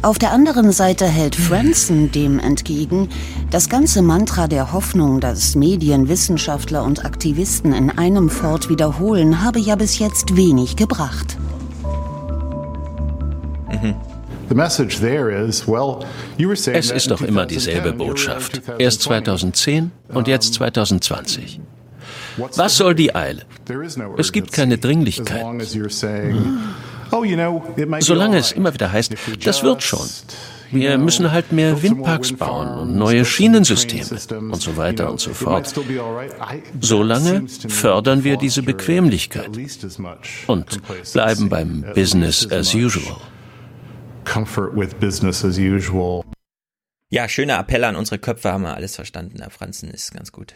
Auf 0.00 0.16
der 0.16 0.30
anderen 0.30 0.70
Seite 0.70 1.06
hält 1.06 1.34
Franson 1.34 2.12
dem 2.12 2.38
entgegen, 2.38 3.08
das 3.50 3.68
ganze 3.68 4.00
Mantra 4.00 4.46
der 4.46 4.72
Hoffnung, 4.72 5.18
das 5.18 5.56
Medien, 5.56 6.08
Wissenschaftler 6.08 6.84
und 6.84 7.04
Aktivisten 7.04 7.72
in 7.72 7.90
einem 7.90 8.30
fort 8.30 8.68
wiederholen, 8.68 9.42
habe 9.42 9.58
ja 9.58 9.74
bis 9.74 9.98
jetzt 9.98 10.36
wenig 10.36 10.76
gebracht. 10.76 11.36
Es 16.72 16.90
ist 16.90 17.10
doch 17.10 17.20
immer 17.22 17.46
dieselbe 17.46 17.92
Botschaft. 17.92 18.62
Erst 18.78 19.02
2010 19.02 19.90
und 20.08 20.28
jetzt 20.28 20.54
2020. 20.54 21.60
Was 22.56 22.76
soll 22.76 22.94
die 22.94 23.14
Eile? 23.14 23.42
Es 24.16 24.32
gibt 24.32 24.52
keine 24.52 24.78
Dringlichkeit. 24.78 25.44
Solange 28.00 28.38
es 28.38 28.52
immer 28.52 28.74
wieder 28.74 28.92
heißt, 28.92 29.14
das 29.44 29.62
wird 29.62 29.82
schon. 29.82 30.06
Wir 30.70 30.98
müssen 30.98 31.32
halt 31.32 31.50
mehr 31.52 31.82
Windparks 31.82 32.32
bauen 32.32 32.68
und 32.68 32.96
neue 32.96 33.24
Schienensysteme 33.24 34.04
und 34.50 34.60
so 34.60 34.76
weiter 34.76 35.10
und 35.10 35.18
so 35.20 35.32
fort. 35.32 35.74
Solange 36.80 37.46
fördern 37.68 38.24
wir 38.24 38.36
diese 38.36 38.62
Bequemlichkeit 38.62 39.50
und 40.46 40.80
bleiben 41.12 41.48
beim 41.48 41.84
Business 41.94 42.50
as 42.52 42.74
usual. 42.74 43.16
Comfort 44.32 44.70
with 44.76 44.94
business 45.00 45.44
as 45.44 45.58
usual. 45.58 46.24
Ja, 47.10 47.28
schöner 47.28 47.58
Appell 47.58 47.84
an 47.84 47.96
unsere 47.96 48.18
Köpfe, 48.18 48.52
haben 48.52 48.62
wir 48.62 48.74
alles 48.74 48.94
verstanden. 48.96 49.38
Herr 49.40 49.50
Franzen 49.50 49.90
ist 49.90 50.12
ganz 50.12 50.30
gut. 50.32 50.54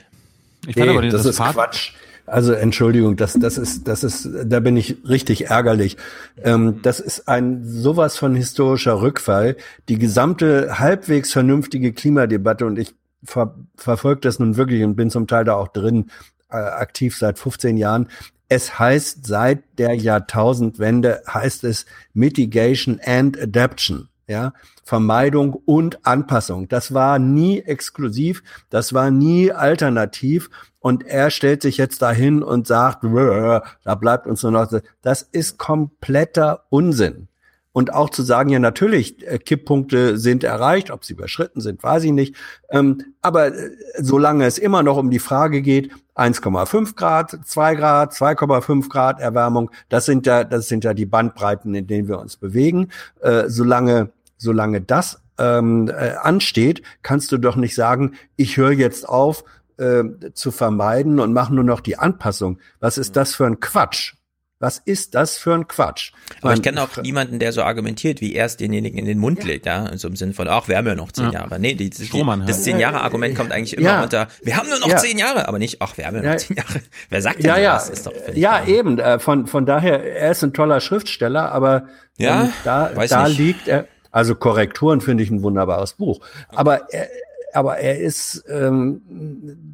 Ich 0.66 0.74
fand 0.74 0.86
Nee, 0.86 0.92
aber 0.92 1.02
das 1.02 1.12
das 1.14 1.26
ist 1.26 1.36
Fahrt- 1.38 1.54
Quatsch. 1.54 1.92
Also 2.24 2.52
Entschuldigung, 2.52 3.16
das, 3.16 3.32
das 3.34 3.58
ist, 3.58 3.88
das 3.88 4.04
ist, 4.04 4.28
da 4.44 4.60
bin 4.60 4.76
ich 4.76 4.96
richtig 5.08 5.46
ärgerlich. 5.50 5.96
Ähm, 6.42 6.80
das 6.82 7.00
ist 7.00 7.26
ein 7.28 7.64
sowas 7.64 8.16
von 8.16 8.36
historischer 8.36 9.00
Rückfall. 9.00 9.56
Die 9.88 9.98
gesamte 9.98 10.78
halbwegs 10.78 11.32
vernünftige 11.32 11.92
Klimadebatte 11.92 12.64
und 12.64 12.78
ich 12.78 12.94
ver 13.24 13.56
verfolge 13.76 14.20
das 14.20 14.38
nun 14.38 14.56
wirklich 14.56 14.84
und 14.84 14.94
bin 14.94 15.10
zum 15.10 15.26
Teil 15.26 15.44
da 15.44 15.54
auch 15.54 15.68
drin, 15.68 16.10
äh, 16.48 16.56
aktiv 16.56 17.16
seit 17.16 17.40
15 17.40 17.76
Jahren. 17.76 18.08
Es 18.54 18.78
heißt 18.78 19.26
seit 19.26 19.78
der 19.78 19.94
Jahrtausendwende 19.94 21.22
heißt 21.26 21.64
es 21.64 21.86
Mitigation 22.12 23.00
and 23.02 23.40
Adaption. 23.40 24.10
Ja, 24.26 24.52
Vermeidung 24.84 25.54
und 25.54 26.04
Anpassung. 26.04 26.68
Das 26.68 26.92
war 26.92 27.18
nie 27.18 27.60
exklusiv, 27.60 28.42
das 28.68 28.92
war 28.92 29.10
nie 29.10 29.52
alternativ. 29.52 30.50
Und 30.80 31.02
er 31.06 31.30
stellt 31.30 31.62
sich 31.62 31.78
jetzt 31.78 32.02
dahin 32.02 32.42
und 32.42 32.66
sagt, 32.66 33.04
"Rrr, 33.04 33.62
da 33.84 33.94
bleibt 33.94 34.26
uns 34.26 34.42
nur 34.42 34.52
noch, 34.52 34.70
das 35.00 35.22
ist 35.22 35.56
kompletter 35.56 36.64
Unsinn. 36.68 37.28
Und 37.72 37.94
auch 37.94 38.10
zu 38.10 38.22
sagen, 38.22 38.50
ja, 38.50 38.58
natürlich, 38.58 39.26
äh, 39.26 39.38
Kipppunkte 39.38 40.18
sind 40.18 40.44
erreicht, 40.44 40.90
ob 40.90 41.04
sie 41.04 41.14
überschritten 41.14 41.60
sind, 41.60 41.82
weiß 41.82 42.04
ich 42.04 42.12
nicht. 42.12 42.36
Ähm, 42.70 43.14
aber 43.22 43.54
äh, 43.54 43.70
solange 43.98 44.44
es 44.44 44.58
immer 44.58 44.82
noch 44.82 44.98
um 44.98 45.10
die 45.10 45.18
Frage 45.18 45.62
geht, 45.62 45.90
1,5 46.14 46.94
Grad, 46.94 47.38
2 47.44 47.74
Grad, 47.74 48.12
2,5 48.12 48.88
Grad 48.90 49.20
Erwärmung, 49.20 49.70
das 49.88 50.04
sind 50.04 50.26
ja, 50.26 50.44
das 50.44 50.68
sind 50.68 50.84
ja 50.84 50.92
die 50.92 51.06
Bandbreiten, 51.06 51.74
in 51.74 51.86
denen 51.86 52.08
wir 52.08 52.18
uns 52.18 52.36
bewegen. 52.36 52.90
Äh, 53.20 53.44
solange, 53.48 54.10
solange 54.36 54.82
das 54.82 55.22
ähm, 55.38 55.88
äh, 55.88 56.12
ansteht, 56.20 56.82
kannst 57.02 57.32
du 57.32 57.38
doch 57.38 57.56
nicht 57.56 57.74
sagen, 57.74 58.12
ich 58.36 58.58
höre 58.58 58.72
jetzt 58.72 59.08
auf 59.08 59.44
äh, 59.78 60.04
zu 60.34 60.50
vermeiden 60.50 61.20
und 61.20 61.32
mache 61.32 61.54
nur 61.54 61.64
noch 61.64 61.80
die 61.80 61.98
Anpassung. 61.98 62.58
Was 62.80 62.98
ist 62.98 63.16
das 63.16 63.34
für 63.34 63.46
ein 63.46 63.60
Quatsch? 63.60 64.14
Was 64.62 64.78
ist 64.78 65.14
das 65.16 65.36
für 65.36 65.52
ein 65.54 65.66
Quatsch? 65.66 66.12
Aber 66.40 66.52
ich 66.52 66.58
Man- 66.58 66.62
kenne 66.62 66.82
auch 66.82 66.96
niemanden, 67.02 67.38
der 67.40 67.52
so 67.52 67.62
argumentiert, 67.64 68.20
wie 68.20 68.34
er 68.34 68.46
es 68.46 68.56
denjenigen 68.56 68.96
in 68.98 69.04
den 69.06 69.18
Mund 69.18 69.42
legt, 69.42 69.66
ja, 69.66 69.90
so 69.98 70.06
im 70.06 70.14
Sinne 70.16 70.32
von, 70.34 70.46
ach, 70.48 70.68
wir 70.68 70.76
haben 70.76 70.86
ja 70.86 70.94
noch 70.94 71.10
zehn 71.10 71.26
Ja. 71.26 71.32
Jahre. 71.32 71.58
Nee, 71.58 71.74
die, 71.74 71.90
die, 71.90 72.04
Strohmann 72.06 72.46
das 72.46 72.56
halt. 72.56 72.64
zehn 72.64 72.78
Jahre 72.78 73.00
Argument 73.00 73.36
kommt 73.36 73.50
eigentlich 73.50 73.76
immer 73.76 73.88
Ja. 73.88 74.02
unter, 74.04 74.28
wir 74.42 74.56
haben 74.56 74.68
nur 74.68 74.78
noch 74.78 74.88
Ja. 74.88 74.96
zehn 74.98 75.18
Jahre, 75.18 75.48
aber 75.48 75.58
nicht, 75.58 75.82
ach, 75.82 75.96
wir 75.96 76.06
haben 76.06 76.16
ja 76.16 76.22
noch 76.22 76.30
Ja. 76.30 76.36
zehn 76.38 76.56
Jahre. 76.56 76.80
Wer 77.10 77.22
sagt 77.22 77.38
denn 77.40 77.46
ja, 77.46 77.58
ja? 77.58 77.76
Ist 77.76 78.06
doch 78.06 78.12
völlig 78.14 78.36
ja, 78.40 78.60
klar. 78.60 78.68
eben. 78.68 78.98
Äh, 79.00 79.18
von 79.18 79.46
von 79.48 79.66
daher, 79.66 80.02
er 80.16 80.30
ist 80.30 80.44
ein 80.44 80.52
toller 80.54 80.80
Schriftsteller, 80.80 81.50
aber 81.50 81.88
Ja? 82.18 82.44
ähm, 82.44 82.52
da, 82.64 82.90
Weiß 82.94 83.10
da 83.10 83.26
nicht. 83.28 83.38
liegt 83.38 83.66
er. 83.68 83.86
Also 84.12 84.34
Korrekturen 84.36 85.00
finde 85.00 85.24
ich 85.24 85.30
ein 85.30 85.42
wunderbares 85.42 85.94
Buch, 85.94 86.20
aber 86.48 86.92
er, 86.92 87.08
aber 87.52 87.78
er 87.78 87.98
ist, 88.00 88.44
ähm, 88.48 89.02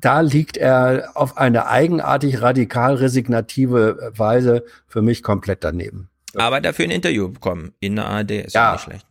da 0.01 0.21
liegt 0.21 0.57
er 0.57 1.11
auf 1.15 1.37
eine 1.37 1.67
eigenartig 1.69 2.43
radikal 2.43 2.95
resignative 2.97 4.13
Weise 4.17 4.65
für 4.87 5.03
mich 5.03 5.23
komplett 5.23 5.65
daneben. 5.65 6.09
Aber 6.37 6.61
dafür 6.61 6.85
ein 6.85 6.91
Interview 6.91 7.29
bekommen 7.29 7.73
in 7.81 7.97
der 7.97 8.07
ARD, 8.07 8.31
ist 8.47 8.55
ja, 8.55 8.67
Ja. 8.67 8.73
nicht 8.73 8.83
schlecht. 8.83 9.07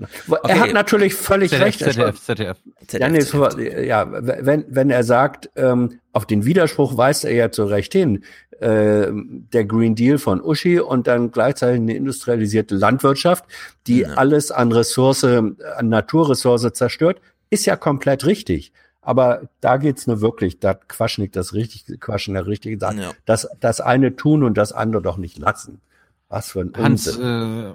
Er 0.00 0.06
Okay. 0.44 0.60
hat 0.60 0.72
natürlich 0.74 1.14
völlig 1.14 1.50
ZDF, 1.50 1.64
recht. 1.66 1.78
ZDF, 1.80 2.20
ZDF. 2.22 2.56
Ja, 2.92 3.08
nee, 3.08 3.20
so, 3.20 3.48
ja, 3.58 4.06
wenn, 4.08 4.64
wenn 4.68 4.90
er 4.90 5.02
sagt, 5.02 5.50
ähm, 5.56 5.98
auf 6.12 6.24
den 6.24 6.44
Widerspruch 6.44 6.96
weist 6.96 7.24
er 7.24 7.32
ja 7.32 7.50
zu 7.50 7.64
Recht 7.64 7.92
hin, 7.94 8.22
äh, 8.60 9.08
der 9.10 9.64
Green 9.64 9.96
Deal 9.96 10.18
von 10.18 10.40
Uschi 10.40 10.78
und 10.78 11.08
dann 11.08 11.32
gleichzeitig 11.32 11.80
eine 11.80 11.96
industrialisierte 11.96 12.76
Landwirtschaft, 12.76 13.44
die 13.88 14.06
alles 14.06 14.52
an 14.52 14.70
Ressource, 14.70 15.24
an 15.24 15.56
Naturressource 15.82 16.72
zerstört, 16.74 17.20
ist 17.50 17.66
ja 17.66 17.76
komplett 17.76 18.24
richtig. 18.26 18.72
Aber 19.00 19.48
da 19.60 19.76
geht's 19.78 20.06
nur 20.06 20.20
wirklich, 20.20 20.58
da 20.60 20.74
Quaschnik 20.74 21.32
das 21.32 21.54
richtig, 21.54 21.98
Quaschen 22.00 22.34
der 22.34 22.46
richtige 22.46 22.78
sagt, 22.78 22.98
Ja. 22.98 23.12
das, 23.24 23.48
das 23.60 23.80
eine 23.80 24.16
tun 24.16 24.42
und 24.42 24.58
das 24.58 24.72
andere 24.72 25.00
doch 25.02 25.16
nicht 25.16 25.38
lassen. 25.38 25.80
Was 26.28 26.50
für 26.50 26.60
ein 26.60 26.72
Hans, 26.76 27.06
Unsinn. 27.08 27.72
äh, 27.72 27.74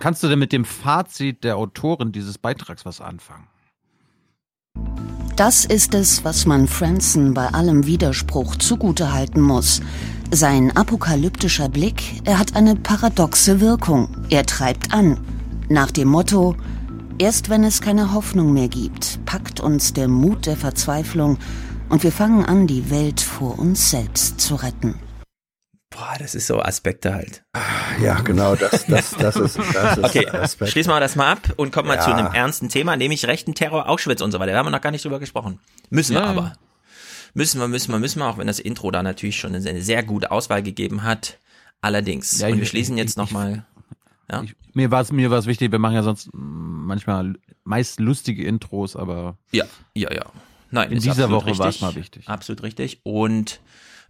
kannst 0.00 0.22
du 0.22 0.28
denn 0.28 0.38
mit 0.38 0.52
dem 0.52 0.66
Fazit 0.66 1.44
der 1.44 1.56
Autorin 1.56 2.12
dieses 2.12 2.36
Beitrags 2.36 2.84
was 2.84 3.00
anfangen? 3.00 3.46
Das 5.36 5.64
ist 5.64 5.94
es, 5.94 6.24
was 6.24 6.46
man 6.46 6.66
Franson 6.66 7.34
bei 7.34 7.48
allem 7.48 7.86
Widerspruch 7.86 8.56
zugutehalten 8.56 9.40
muss. 9.42 9.80
Sein 10.30 10.74
apokalyptischer 10.76 11.68
Blick, 11.68 12.20
er 12.24 12.38
hat 12.38 12.56
eine 12.56 12.74
paradoxe 12.74 13.60
Wirkung. 13.60 14.26
Er 14.30 14.44
treibt 14.44 14.92
an. 14.92 15.18
Nach 15.68 15.90
dem 15.90 16.08
Motto, 16.08 16.56
erst 17.18 17.48
wenn 17.48 17.64
es 17.64 17.80
keine 17.80 18.12
Hoffnung 18.12 18.52
mehr 18.52 18.68
gibt, 18.68 19.24
packt 19.26 19.60
uns 19.60 19.92
der 19.92 20.08
Mut 20.08 20.46
der 20.46 20.56
Verzweiflung 20.56 21.38
und 21.88 22.02
wir 22.02 22.12
fangen 22.12 22.44
an, 22.44 22.66
die 22.66 22.90
Welt 22.90 23.20
vor 23.20 23.58
uns 23.58 23.90
selbst 23.90 24.40
zu 24.40 24.54
retten. 24.56 24.98
Boah, 25.90 26.14
das 26.18 26.34
ist 26.34 26.46
so 26.48 26.60
Aspekte 26.60 27.14
halt. 27.14 27.44
Ja, 28.02 28.20
genau, 28.20 28.54
das, 28.54 28.84
das, 28.86 29.12
das 29.12 29.36
ist, 29.36 29.58
das 29.72 29.96
ist 29.98 30.04
Okay, 30.04 30.26
Aspekt. 30.28 30.72
schließen 30.72 30.92
wir 30.92 31.00
das 31.00 31.16
mal 31.16 31.32
ab 31.32 31.52
und 31.56 31.72
kommen 31.72 31.88
mal 31.88 31.94
Ja. 31.94 32.00
zu 32.02 32.12
einem 32.14 32.26
ernsten 32.34 32.68
Thema, 32.68 32.96
nämlich 32.96 33.26
rechten 33.26 33.54
Terror, 33.54 33.88
Auschwitz 33.88 34.20
und 34.20 34.32
so 34.32 34.38
weiter. 34.38 34.52
Da 34.52 34.58
haben 34.58 34.66
wir 34.66 34.70
noch 34.70 34.80
gar 34.82 34.90
nicht 34.90 35.04
drüber 35.04 35.20
gesprochen. 35.20 35.60
Müssen 35.88 36.14
wir 36.14 36.20
Ja, 36.22 36.26
aber. 36.26 36.40
ja. 36.42 36.52
Müssen 37.34 37.60
wir, 37.60 37.68
müssen 37.68 37.92
wir, 37.92 37.98
müssen 37.98 38.18
wir, 38.18 38.26
auch 38.28 38.38
wenn 38.38 38.46
das 38.46 38.58
Intro 38.58 38.90
da 38.90 39.02
natürlich 39.02 39.38
schon 39.38 39.54
eine 39.54 39.80
sehr 39.82 40.02
gute 40.02 40.30
Auswahl 40.30 40.62
gegeben 40.62 41.02
hat. 41.02 41.38
Allerdings. 41.82 42.38
Ja, 42.40 42.48
und 42.48 42.58
wir 42.58 42.66
schließen 42.66 42.96
jetzt 42.98 43.16
nochmal. 43.16 43.64
Ja? 44.30 44.42
Ich, 44.42 44.54
mir 44.74 44.90
war 44.90 45.00
es 45.02 45.12
mir 45.12 45.30
war's 45.30 45.46
wichtig, 45.46 45.72
wir 45.72 45.78
machen 45.78 45.94
ja 45.94 46.02
sonst 46.02 46.28
manchmal 46.32 47.34
meist 47.64 48.00
lustige 48.00 48.44
Intros, 48.44 48.96
aber 48.96 49.38
Ja, 49.52 49.64
ja, 49.94 50.12
ja. 50.12 50.24
Nein, 50.70 50.92
In 50.92 51.00
dieser 51.00 51.30
Woche 51.30 51.56
war's 51.58 51.66
richtig. 51.68 51.82
mal 51.82 51.94
wichtig. 51.94 52.28
Absolut 52.28 52.62
richtig. 52.62 53.00
Und 53.04 53.60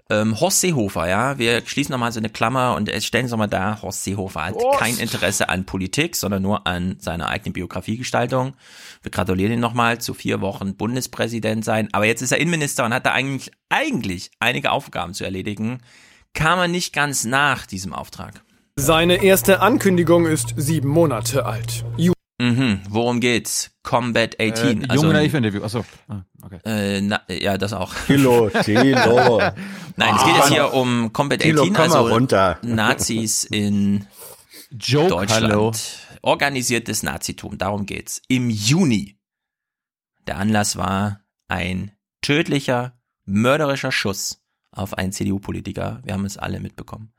ähm, 0.08 0.38
Horst 0.40 0.60
Seehofer, 0.60 1.08
ja, 1.08 1.36
wir 1.36 1.66
schließen 1.66 1.90
nochmal 1.92 2.12
so 2.12 2.20
eine 2.20 2.30
Klammer 2.30 2.76
und 2.76 2.88
es 2.88 3.04
stellen 3.04 3.24
uns 3.24 3.32
nochmal 3.32 3.48
da, 3.48 3.82
Horst 3.82 4.04
Seehofer 4.04 4.44
hat 4.44 4.54
Horst. 4.54 4.78
kein 4.78 4.96
Interesse 4.98 5.48
an 5.48 5.64
Politik, 5.66 6.14
sondern 6.14 6.42
nur 6.42 6.64
an 6.66 6.96
seiner 7.00 7.28
eigenen 7.28 7.52
Biografiegestaltung. 7.54 8.54
Wir 9.02 9.10
gratulieren 9.10 9.52
ihm 9.52 9.60
nochmal 9.60 10.00
zu 10.00 10.14
vier 10.14 10.40
Wochen 10.40 10.76
Bundespräsident 10.76 11.64
sein, 11.64 11.88
aber 11.92 12.06
jetzt 12.06 12.22
ist 12.22 12.30
er 12.30 12.38
Innenminister 12.38 12.84
und 12.84 12.94
hat 12.94 13.04
da 13.04 13.12
eigentlich, 13.12 13.50
eigentlich 13.68 14.30
einige 14.38 14.70
Aufgaben 14.70 15.12
zu 15.12 15.24
erledigen. 15.24 15.80
kam 16.34 16.58
er 16.60 16.68
nicht 16.68 16.92
ganz 16.92 17.24
nach 17.24 17.66
diesem 17.66 17.92
Auftrag. 17.92 18.42
Seine 18.78 19.22
erste 19.22 19.60
Ankündigung 19.60 20.26
ist 20.26 20.52
sieben 20.56 20.88
Monate 20.90 21.46
alt. 21.46 21.84
Ju 21.96 22.12
Mhm. 22.38 22.82
Worum 22.90 23.20
geht's? 23.20 23.70
Combat 23.82 24.38
18. 24.38 24.84
Äh, 24.90 24.94
junge 24.94 25.14
Naiv-Interview. 25.14 25.62
Achso. 25.64 25.86
Ah, 26.06 26.20
okay. 26.42 26.58
Äh, 26.66 27.00
na, 27.00 27.22
ja, 27.30 27.56
das 27.56 27.72
auch. 27.72 27.94
Tilo, 28.06 28.50
Tilo. 28.50 29.38
Nein, 29.96 30.14
es 30.16 30.24
geht 30.24 30.36
jetzt 30.36 30.48
hier 30.48 30.74
um 30.74 31.14
Combat 31.14 31.40
Tilo, 31.40 31.62
18, 31.62 31.72
komm 31.74 31.88
mal 31.88 31.96
also 31.96 32.12
runter. 32.14 32.58
Nazis 32.60 33.44
in 33.44 34.06
Joke, 34.70 35.08
Deutschland. 35.08 35.44
hallo. 35.44 35.72
Organisiertes 36.20 37.02
Nazitum, 37.02 37.56
darum 37.56 37.86
geht's. 37.86 38.20
Im 38.28 38.50
Juni. 38.50 39.18
Der 40.26 40.36
Anlass 40.36 40.76
war 40.76 41.20
ein 41.48 41.92
tödlicher, 42.20 42.98
mörderischer 43.24 43.92
Schuss 43.92 44.42
auf 44.72 44.92
einen 44.98 45.12
CDU-Politiker. 45.12 46.02
Wir 46.04 46.12
haben 46.12 46.26
es 46.26 46.36
alle 46.36 46.60
mitbekommen. 46.60 47.14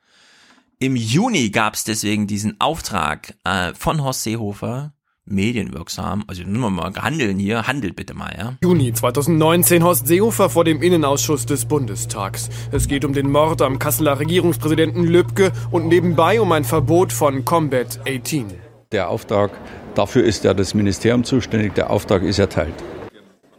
Im 0.80 0.95
Juni 0.95 1.49
gab's 1.49 1.85
deswegen 1.85 2.27
diesen 2.27 2.61
Auftrag 2.61 3.33
äh, 3.43 3.73
von 3.73 4.03
Horst 4.03 4.22
Seehofer, 4.22 4.93
medienwirksam, 5.25 6.23
also 6.27 6.43
nur 6.43 6.69
wir 6.69 6.69
mal 6.69 6.93
handeln 6.93 7.39
hier, 7.39 7.65
handelt 7.65 7.95
bitte 7.95 8.14
mal, 8.14 8.31
ja. 8.38 8.57
Juni 8.61 8.93
2019 8.93 9.83
Horst 9.83 10.06
Seehofer 10.06 10.51
vor 10.51 10.65
dem 10.65 10.83
Innenausschuss 10.83 11.47
des 11.47 11.65
Bundestags. 11.65 12.49
Es 12.72 12.88
geht 12.88 13.06
um 13.06 13.14
den 13.14 13.31
Mord 13.31 13.64
am 13.64 13.80
Kasseler 13.80 14.19
Regierungspräsidenten 14.19 15.03
Lübcke 15.03 15.51
und 15.72 15.88
nebenbei 15.88 16.39
um 16.39 16.51
ein 16.51 16.64
Verbot 16.64 17.11
von 17.11 17.43
Combat 17.43 17.99
18. 18.07 18.45
Der 18.91 19.09
Auftrag, 19.09 19.49
dafür 19.95 20.25
ist 20.25 20.43
ja 20.43 20.53
das 20.53 20.75
Ministerium 20.75 21.23
zuständig, 21.23 21.73
der 21.73 21.89
Auftrag 21.89 22.22
ist 22.22 22.38
erteilt. 22.38 22.75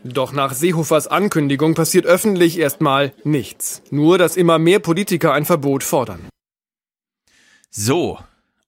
Doch 0.05 0.33
nach 0.33 0.53
Seehofers 0.53 1.09
Ankündigung 1.09 1.75
passiert 1.75 2.07
öffentlich 2.07 2.61
erstmal 2.61 3.13
nichts. 3.25 3.83
Nur, 3.91 4.19
dass 4.19 4.37
immer 4.37 4.61
mehr 4.61 4.79
Politiker 4.79 5.33
ein 5.33 5.45
Verbot 5.45 5.83
fordern. 5.83 6.21
So, 7.71 8.19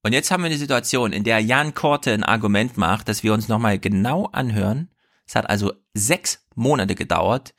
und 0.03 0.13
jetzt 0.13 0.31
haben 0.31 0.43
wir 0.43 0.47
eine 0.47 0.57
Situation, 0.57 1.13
in 1.13 1.25
der 1.25 1.41
Jan 1.41 1.75
Korte 1.75 2.13
ein 2.13 2.25
Argument 2.25 2.77
macht, 2.77 3.09
dass 3.09 3.23
wir 3.23 3.35
uns 3.35 3.49
nochmal 3.49 3.79
genau 3.79 4.27
anhören. 4.27 4.89
Es 5.27 5.35
hat 5.35 5.49
also 5.49 5.73
sechs 5.95 6.47
Monate 6.55 6.95
gedauert, 6.95 7.55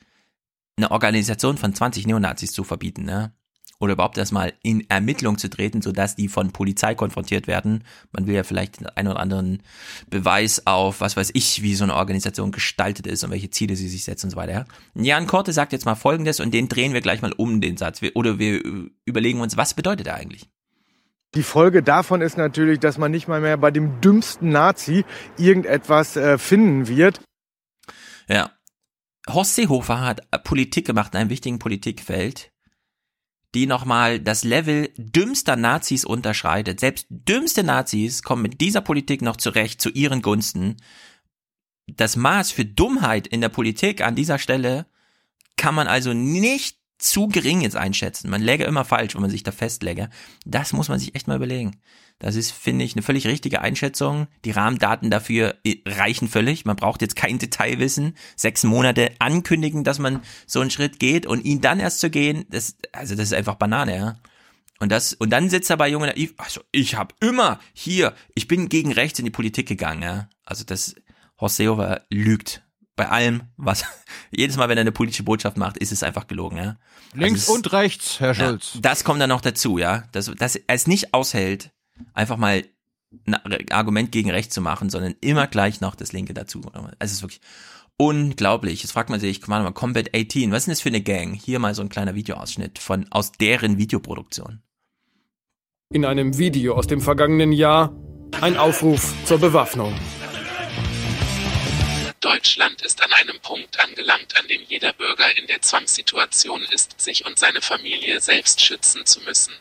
eine 0.76 0.90
Organisation 0.90 1.58
von 1.58 1.74
20 1.74 2.06
Neonazis 2.06 2.52
zu 2.52 2.64
verbieten, 2.64 3.04
ne? 3.04 3.32
Oder 3.78 3.94
überhaupt 3.94 4.16
erstmal 4.16 4.52
in 4.62 4.88
Ermittlung 4.88 5.38
zu 5.38 5.50
treten, 5.50 5.82
sodass 5.82 6.14
die 6.14 6.28
von 6.28 6.52
Polizei 6.52 6.94
konfrontiert 6.94 7.48
werden. 7.48 7.82
Man 8.12 8.28
will 8.28 8.34
ja 8.36 8.44
vielleicht 8.44 8.78
den 8.78 8.86
einen 8.86 9.08
oder 9.08 9.18
anderen 9.18 9.62
Beweis 10.08 10.68
auf, 10.68 11.00
was 11.00 11.16
weiß 11.16 11.30
ich, 11.34 11.62
wie 11.62 11.74
so 11.74 11.82
eine 11.82 11.96
Organisation 11.96 12.52
gestaltet 12.52 13.08
ist 13.08 13.24
und 13.24 13.30
welche 13.32 13.50
Ziele 13.50 13.74
sie 13.74 13.88
sich 13.88 14.04
setzt 14.04 14.22
und 14.22 14.30
so 14.30 14.36
weiter. 14.36 14.52
ja. 14.52 14.66
Jan 14.94 15.26
Korte 15.26 15.52
sagt 15.52 15.72
jetzt 15.72 15.84
mal 15.84 15.96
Folgendes 15.96 16.38
und 16.38 16.54
den 16.54 16.68
drehen 16.68 16.92
wir 16.92 17.00
gleich 17.00 17.22
mal 17.22 17.32
um, 17.32 17.60
den 17.60 17.76
Satz. 17.76 18.00
Oder 18.14 18.38
wir 18.38 18.64
äh, 18.64 18.90
überlegen 19.04 19.40
uns, 19.40 19.56
was 19.56 19.74
bedeutet 19.74 20.06
er 20.06 20.14
eigentlich? 20.14 20.48
Die 21.34 21.42
Folge 21.42 21.82
davon 21.82 22.20
ist 22.20 22.36
natürlich, 22.36 22.78
dass 22.78 22.98
man 22.98 23.10
nicht 23.10 23.26
mal 23.26 23.40
mehr 23.40 23.56
bei 23.56 23.70
dem 23.70 24.00
dümmsten 24.00 24.50
Nazi 24.50 25.04
irgendetwas 25.38 26.16
äh, 26.16 26.36
finden 26.36 26.88
wird. 26.88 27.20
Ja. 28.28 28.52
Horst 29.28 29.54
Seehofer 29.54 30.00
hat 30.00 30.44
Politik 30.44 30.86
gemacht 30.86 31.14
in 31.14 31.20
einem 31.20 31.30
wichtigen 31.30 31.58
Politikfeld, 31.58 32.50
die 33.54 33.66
nochmal 33.66 34.18
das 34.18 34.42
Level 34.42 34.92
dümmster 34.96 35.56
Nazis 35.56 36.04
unterschreitet. 36.04 36.80
Selbst 36.80 37.06
dümmste 37.08 37.62
Nazis 37.62 38.22
kommen 38.22 38.42
mit 38.42 38.60
dieser 38.60 38.80
Politik 38.80 39.22
noch 39.22 39.36
zurecht 39.36 39.80
zu 39.80 39.90
ihren 39.90 40.22
Gunsten. 40.22 40.76
Das 41.86 42.16
Maß 42.16 42.50
für 42.50 42.64
Dummheit 42.64 43.26
in 43.26 43.40
der 43.40 43.48
Politik 43.48 44.02
an 44.02 44.16
dieser 44.16 44.38
Stelle 44.38 44.86
kann 45.56 45.74
man 45.74 45.86
also 45.86 46.12
nicht 46.12 46.81
zu 47.02 47.28
gering 47.28 47.60
jetzt 47.62 47.76
einschätzen. 47.76 48.30
Man 48.30 48.42
läge 48.42 48.64
immer 48.64 48.84
falsch, 48.84 49.14
wenn 49.14 49.22
man 49.22 49.30
sich 49.30 49.42
da 49.42 49.52
festläge. 49.52 50.08
Das 50.44 50.72
muss 50.72 50.88
man 50.88 50.98
sich 50.98 51.14
echt 51.14 51.28
mal 51.28 51.36
überlegen. 51.36 51.80
Das 52.18 52.36
ist, 52.36 52.52
finde 52.52 52.84
ich, 52.84 52.94
eine 52.94 53.02
völlig 53.02 53.26
richtige 53.26 53.60
Einschätzung. 53.60 54.28
Die 54.44 54.52
Rahmendaten 54.52 55.10
dafür 55.10 55.56
äh, 55.64 55.76
reichen 55.86 56.28
völlig. 56.28 56.64
Man 56.64 56.76
braucht 56.76 57.02
jetzt 57.02 57.16
kein 57.16 57.38
Detailwissen. 57.38 58.16
Sechs 58.36 58.62
Monate 58.62 59.10
ankündigen, 59.18 59.82
dass 59.82 59.98
man 59.98 60.22
so 60.46 60.60
einen 60.60 60.70
Schritt 60.70 61.00
geht 61.00 61.26
und 61.26 61.44
ihn 61.44 61.60
dann 61.60 61.80
erst 61.80 62.00
zu 62.00 62.10
gehen, 62.10 62.44
das, 62.50 62.76
also 62.92 63.14
das 63.14 63.24
ist 63.26 63.34
einfach 63.34 63.56
Banane, 63.56 63.96
ja. 63.96 64.16
Und 64.78 64.90
das, 64.90 65.14
und 65.14 65.30
dann 65.30 65.48
sitzt 65.48 65.70
er 65.70 65.76
bei 65.76 65.88
Junge 65.88 66.08
Naiv, 66.08 66.34
also 66.38 66.60
ich 66.72 66.96
habe 66.96 67.14
immer 67.20 67.60
hier, 67.72 68.14
ich 68.34 68.48
bin 68.48 68.68
gegen 68.68 68.92
rechts 68.92 69.18
in 69.18 69.24
die 69.24 69.30
Politik 69.30 69.68
gegangen, 69.68 70.02
ja. 70.02 70.28
Also 70.44 70.64
das, 70.64 70.94
Horst 71.42 71.56
Seehofer 71.56 72.02
lügt. 72.08 72.61
Bei 72.96 73.08
allem, 73.08 73.42
was, 73.56 73.84
jedes 74.30 74.56
Mal, 74.56 74.68
wenn 74.68 74.76
er 74.78 74.82
eine 74.82 74.92
politische 74.92 75.22
Botschaft 75.22 75.56
macht, 75.56 75.78
ist 75.78 75.92
es 75.92 76.02
einfach 76.02 76.26
gelogen, 76.26 76.56
ja. 76.58 76.76
Links 77.14 77.42
Also 77.48 77.52
es- 77.52 77.56
und 77.58 77.72
rechts, 77.72 78.20
Herr 78.20 78.34
ja, 78.34 78.46
Schulz. 78.48 78.78
das 78.80 79.04
kommt 79.04 79.20
dann 79.20 79.30
noch 79.30 79.40
dazu, 79.40 79.78
ja. 79.78 80.04
Dass, 80.12 80.26
dass 80.26 80.56
er 80.56 80.62
es 80.68 80.86
nicht 80.86 81.14
aushält, 81.14 81.70
einfach 82.14 82.36
mal 82.36 82.64
ein 83.26 83.70
Argument 83.70 84.10
gegen 84.12 84.30
rechts 84.30 84.54
zu 84.54 84.60
machen, 84.60 84.88
sondern 84.90 85.14
immer 85.20 85.46
gleich 85.46 85.80
noch 85.80 85.94
das 85.94 86.12
Linke 86.12 86.32
dazu. 86.34 86.62
Also 86.72 86.88
es 86.98 87.12
ist 87.12 87.22
wirklich 87.22 87.40
unglaublich. 87.98 88.82
Jetzt 88.82 88.92
fragt 88.92 89.10
man 89.10 89.20
sich, 89.20 89.46
warte 89.48 89.64
mal, 89.64 89.72
Combat 89.72 90.10
18, 90.16 90.50
was 90.50 90.58
ist 90.60 90.66
denn 90.66 90.72
das 90.72 90.80
für 90.80 90.88
eine 90.88 91.02
Gang? 91.02 91.34
Hier 91.34 91.58
mal 91.58 91.74
so 91.74 91.82
ein 91.82 91.88
kleiner 91.90 92.14
Videoausschnitt 92.14 92.78
von, 92.78 93.06
aus 93.10 93.32
deren 93.32 93.76
Videoproduktion. 93.78 94.62
In 95.92 96.04
einem 96.06 96.38
Video 96.38 96.74
aus 96.74 96.86
dem 96.86 97.00
vergangenen 97.02 97.52
Jahr 97.52 97.94
ein 98.40 98.56
Aufruf 98.56 99.12
zur 99.26 99.38
Bewaffnung. 99.38 99.92
Deutschland 102.22 102.80
ist 102.82 103.02
an 103.04 103.12
einem 103.12 103.38
Punkt 103.40 103.78
angelangt, 103.78 104.34
an 104.38 104.48
dem 104.48 104.62
jeder 104.68 104.92
Bürger 104.94 105.26
in 105.36 105.46
der 105.46 105.60
Zwangssituation 105.60 106.62
ist, 106.72 106.98
sich 107.00 107.26
und 107.26 107.38
seine 107.38 107.60
Familie 107.60 108.20
selbst 108.20 108.60
schützen 108.62 109.04
zu 109.04 109.20
müssen. 109.20 109.52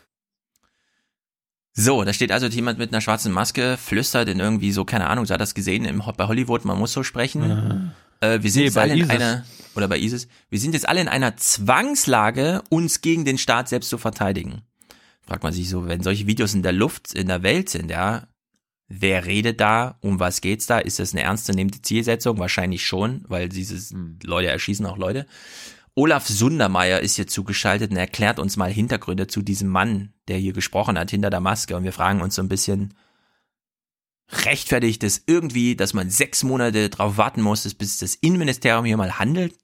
So, 1.74 2.04
da 2.04 2.14
steht 2.14 2.32
also 2.32 2.48
jemand 2.48 2.80
mit 2.80 2.92
einer 2.92 3.02
schwarzen 3.02 3.32
Maske, 3.32 3.78
flüstert 3.78 4.28
in 4.28 4.40
irgendwie 4.40 4.72
so, 4.72 4.84
keine 4.84 5.08
Ahnung, 5.08 5.26
so 5.26 5.34
hat 5.34 5.42
das 5.42 5.54
gesehen 5.54 5.86
im, 5.86 6.04
bei 6.18 6.28
Hollywood, 6.28 6.66
man 6.66 6.78
muss 6.78 6.92
so 6.94 7.04
sprechen. 7.04 7.94
Äh, 8.20 8.40
wir 8.42 8.52
sind 8.52 8.60
Nee, 8.62 8.66
jetzt 8.66 8.76
bei 8.76 8.82
alle 8.82 8.94
in 8.94 9.00
ISIS. 9.00 9.10
einer, 9.10 9.46
oder 9.76 9.88
bei 9.88 9.98
ISIS, 9.98 10.28
wir 10.50 10.60
sind 10.60 10.74
jetzt 10.74 10.88
alle 10.88 11.00
in 11.02 11.08
einer 11.08 11.38
Zwangslage, 11.38 12.62
uns 12.70 13.02
gegen 13.02 13.24
den 13.26 13.38
Staat 13.38 13.70
selbst 13.70 13.90
zu 13.90 13.98
verteidigen. 13.98 14.64
Fragt 15.26 15.44
man 15.44 15.54
sich 15.54 15.70
so, 15.70 15.88
wenn 15.88 16.04
solche 16.04 16.28
Videos 16.28 16.54
in 16.54 16.62
der 16.62 16.74
Luft, 16.74 17.14
in 17.14 17.28
der 17.28 17.42
Welt 17.42 17.70
sind, 17.70 17.90
ja, 17.90 18.28
wer 18.92 19.26
redet 19.26 19.62
da, 19.62 19.98
um 20.02 20.20
was 20.20 20.42
geht's 20.42 20.66
da? 20.66 20.80
Ist 20.80 21.00
das 21.00 21.14
eine 21.14 21.24
ernstzunehmende 21.24 21.82
Zielsetzung? 21.82 22.38
Wahrscheinlich 22.40 22.86
schon, 22.86 23.24
weil 23.28 23.48
dieses 23.48 23.94
Leute 24.24 24.50
erschießen 24.50 24.86
auch 24.86 24.98
Leute. 24.98 25.26
Olaf 25.96 26.28
Sundermeier 26.28 27.00
ist 27.00 27.16
hier 27.16 27.28
zugeschaltet 27.28 27.92
und 27.92 27.98
erklärt 27.98 28.40
uns 28.40 28.58
mal 28.58 28.72
Hintergründe 28.72 29.28
zu 29.28 29.42
diesem 29.42 29.70
Mann, 29.70 30.14
der 30.28 30.38
hier 30.38 30.54
gesprochen 30.54 30.98
hat, 30.98 31.12
hinter 31.12 31.30
der 31.30 31.40
Maske. 31.40 31.76
Und 31.76 31.84
wir 31.84 31.94
fragen 31.94 32.22
uns 32.22 32.36
so 32.36 32.42
ein 32.42 32.50
bisschen, 32.50 32.94
rechtfertigt 34.46 35.04
es 35.04 35.24
irgendwie, 35.26 35.76
dass 35.76 35.94
man 35.94 36.10
sechs 36.10 36.44
Monate 36.44 36.90
drauf 36.90 37.18
warten 37.18 37.42
muss, 37.42 37.74
bis 37.74 37.98
das 37.98 38.16
Innenministerium 38.16 38.86
hier 38.86 38.98
mal 38.98 39.20
handelt? 39.20 39.56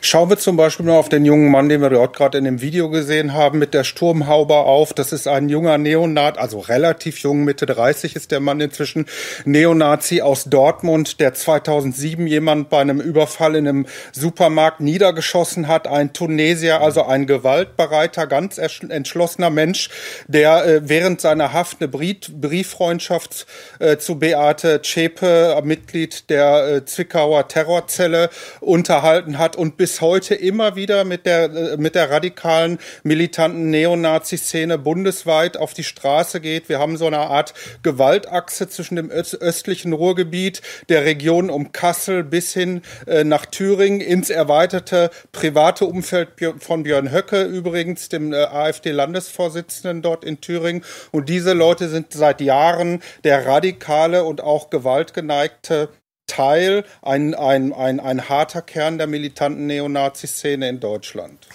Schauen 0.00 0.30
wir 0.30 0.38
zum 0.38 0.56
Beispiel 0.56 0.86
mal 0.86 0.96
auf 0.96 1.08
den 1.08 1.24
jungen 1.24 1.50
Mann, 1.50 1.68
den 1.68 1.80
wir 1.80 1.90
dort 1.90 2.16
gerade 2.16 2.38
in 2.38 2.44
dem 2.44 2.60
Video 2.60 2.90
gesehen 2.90 3.34
haben, 3.34 3.58
mit 3.58 3.74
der 3.74 3.84
Sturmhaube 3.84 4.56
auf. 4.56 4.92
Das 4.92 5.12
ist 5.12 5.28
ein 5.28 5.48
junger 5.48 5.78
Neonat, 5.78 6.38
also 6.38 6.58
relativ 6.58 7.18
jung, 7.18 7.44
Mitte 7.44 7.66
30 7.66 8.16
ist 8.16 8.30
der 8.30 8.40
Mann 8.40 8.60
inzwischen, 8.60 9.06
Neonazi 9.44 10.20
aus 10.20 10.44
Dortmund, 10.44 11.20
der 11.20 11.34
2007 11.34 12.26
jemand 12.26 12.68
bei 12.68 12.80
einem 12.80 13.00
Überfall 13.00 13.56
in 13.56 13.68
einem 13.68 13.86
Supermarkt 14.12 14.80
niedergeschossen 14.80 15.68
hat. 15.68 15.86
Ein 15.86 16.12
Tunesier, 16.12 16.80
also 16.80 17.04
ein 17.04 17.26
gewaltbereiter, 17.26 18.26
ganz 18.26 18.58
entschlossener 18.58 19.50
Mensch, 19.50 19.88
der 20.26 20.64
äh, 20.66 20.80
während 20.88 21.20
seiner 21.20 21.52
Haft 21.52 21.80
eine 21.80 21.88
Brief 21.88 22.08
Brieffreundschaft 22.30 23.46
äh, 23.78 23.98
zu 23.98 24.18
Beate 24.18 24.82
Zschäpe, 24.82 25.60
Mitglied 25.62 26.30
der 26.30 26.68
äh, 26.68 26.84
Zwickauer 26.84 27.48
Terrorzelle, 27.48 28.30
unterhalten 28.60 29.38
hat 29.38 29.56
und 29.56 29.76
bis 29.78 30.02
heute 30.02 30.34
immer 30.34 30.76
wieder 30.76 31.04
mit 31.04 31.24
der, 31.24 31.44
äh, 31.44 31.76
mit 31.78 31.94
der 31.94 32.10
radikalen, 32.10 32.78
militanten 33.02 33.70
Neonazi-Szene 33.70 34.76
bundesweit 34.76 35.56
auf 35.56 35.72
die 35.72 35.84
Straße 35.84 36.40
geht. 36.40 36.68
Wir 36.68 36.78
haben 36.78 36.98
so 36.98 37.06
eine 37.06 37.18
Art 37.18 37.54
Gewaltachse 37.82 38.68
zwischen 38.68 38.96
dem 38.96 39.10
öst 39.10 39.40
östlichen 39.40 39.94
Ruhrgebiet, 39.94 40.60
der 40.88 41.04
Region 41.04 41.48
um 41.48 41.72
Kassel 41.72 42.24
bis 42.24 42.52
hin 42.52 42.82
äh, 43.06 43.24
nach 43.24 43.46
Thüringen 43.46 44.00
ins 44.00 44.28
erweiterte 44.28 45.10
private 45.32 45.86
Umfeld 45.86 46.30
von 46.58 46.82
Björn 46.82 47.12
Höcke, 47.12 47.44
übrigens 47.44 48.08
dem 48.08 48.32
äh, 48.32 48.36
AfD-Landesvorsitzenden 48.36 50.02
dort 50.02 50.24
in 50.24 50.40
Thüringen. 50.40 50.84
Und 51.12 51.28
diese 51.28 51.52
Leute 51.52 51.88
sind 51.88 52.12
seit 52.12 52.40
Jahren 52.40 53.00
der 53.24 53.46
radikale 53.46 54.24
und 54.24 54.42
auch 54.42 54.70
gewaltgeneigte 54.70 55.88
Teil, 56.28 56.84
ein, 57.02 57.34
ein, 57.34 57.72
ein, 57.72 57.98
ein 57.98 58.28
harter 58.28 58.62
Kern 58.62 58.98
der 58.98 59.08
militanten 59.08 59.66
Neonazi-Szene 59.66 60.68
in 60.68 60.78
Deutschland. 60.78 61.48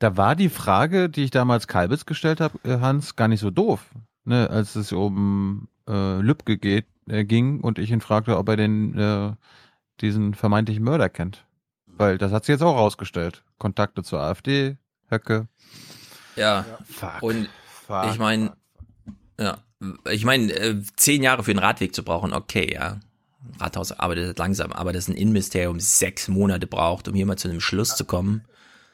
Da 0.00 0.16
war 0.16 0.34
die 0.34 0.48
Frage, 0.48 1.08
die 1.08 1.24
ich 1.24 1.30
damals 1.30 1.66
Kalbitz 1.66 2.06
gestellt 2.06 2.40
habe, 2.40 2.58
äh, 2.64 2.80
Hans, 2.80 3.16
gar 3.16 3.28
nicht 3.28 3.40
so 3.40 3.50
doof. 3.50 3.84
Ne, 4.24 4.50
als 4.50 4.76
es 4.76 4.92
um 4.92 5.68
äh, 5.88 6.20
Lübcke 6.20 6.58
geht, 6.58 6.86
äh, 7.08 7.24
ging 7.24 7.60
und 7.60 7.78
ich 7.78 7.90
ihn 7.90 8.02
fragte, 8.02 8.36
ob 8.36 8.48
er 8.48 8.56
den 8.56 8.98
äh, 8.98 9.32
diesen 10.00 10.34
vermeintlichen 10.34 10.84
Mörder 10.84 11.08
kennt. 11.08 11.46
Weil 11.86 12.18
das 12.18 12.30
hat 12.30 12.44
sich 12.44 12.52
jetzt 12.52 12.62
auch 12.62 12.76
rausgestellt. 12.76 13.42
Kontakte 13.58 14.02
zur 14.02 14.20
AfD, 14.20 14.76
Höcke. 15.10 15.48
Ja, 16.36 16.64
Fuck. 16.84 17.22
und 17.22 17.48
Fuck. 17.86 18.06
ich 18.10 18.18
meine, 18.18 18.52
ja, 19.40 19.58
ich 20.10 20.24
meine, 20.24 20.52
äh, 20.52 20.82
zehn 20.96 21.22
Jahre 21.22 21.42
für 21.42 21.50
einen 21.50 21.60
Radweg 21.60 21.94
zu 21.94 22.04
brauchen, 22.04 22.32
okay, 22.32 22.72
ja. 22.72 23.00
Rathaus 23.58 23.92
arbeitet 23.92 24.38
langsam, 24.38 24.72
aber 24.72 24.92
dass 24.92 25.08
ein 25.08 25.14
Innenministerium 25.14 25.80
sechs 25.80 26.28
Monate 26.28 26.66
braucht, 26.66 27.08
um 27.08 27.14
hier 27.14 27.26
mal 27.26 27.36
zu 27.36 27.48
einem 27.48 27.60
Schluss 27.60 27.96
zu 27.96 28.04
kommen. 28.04 28.42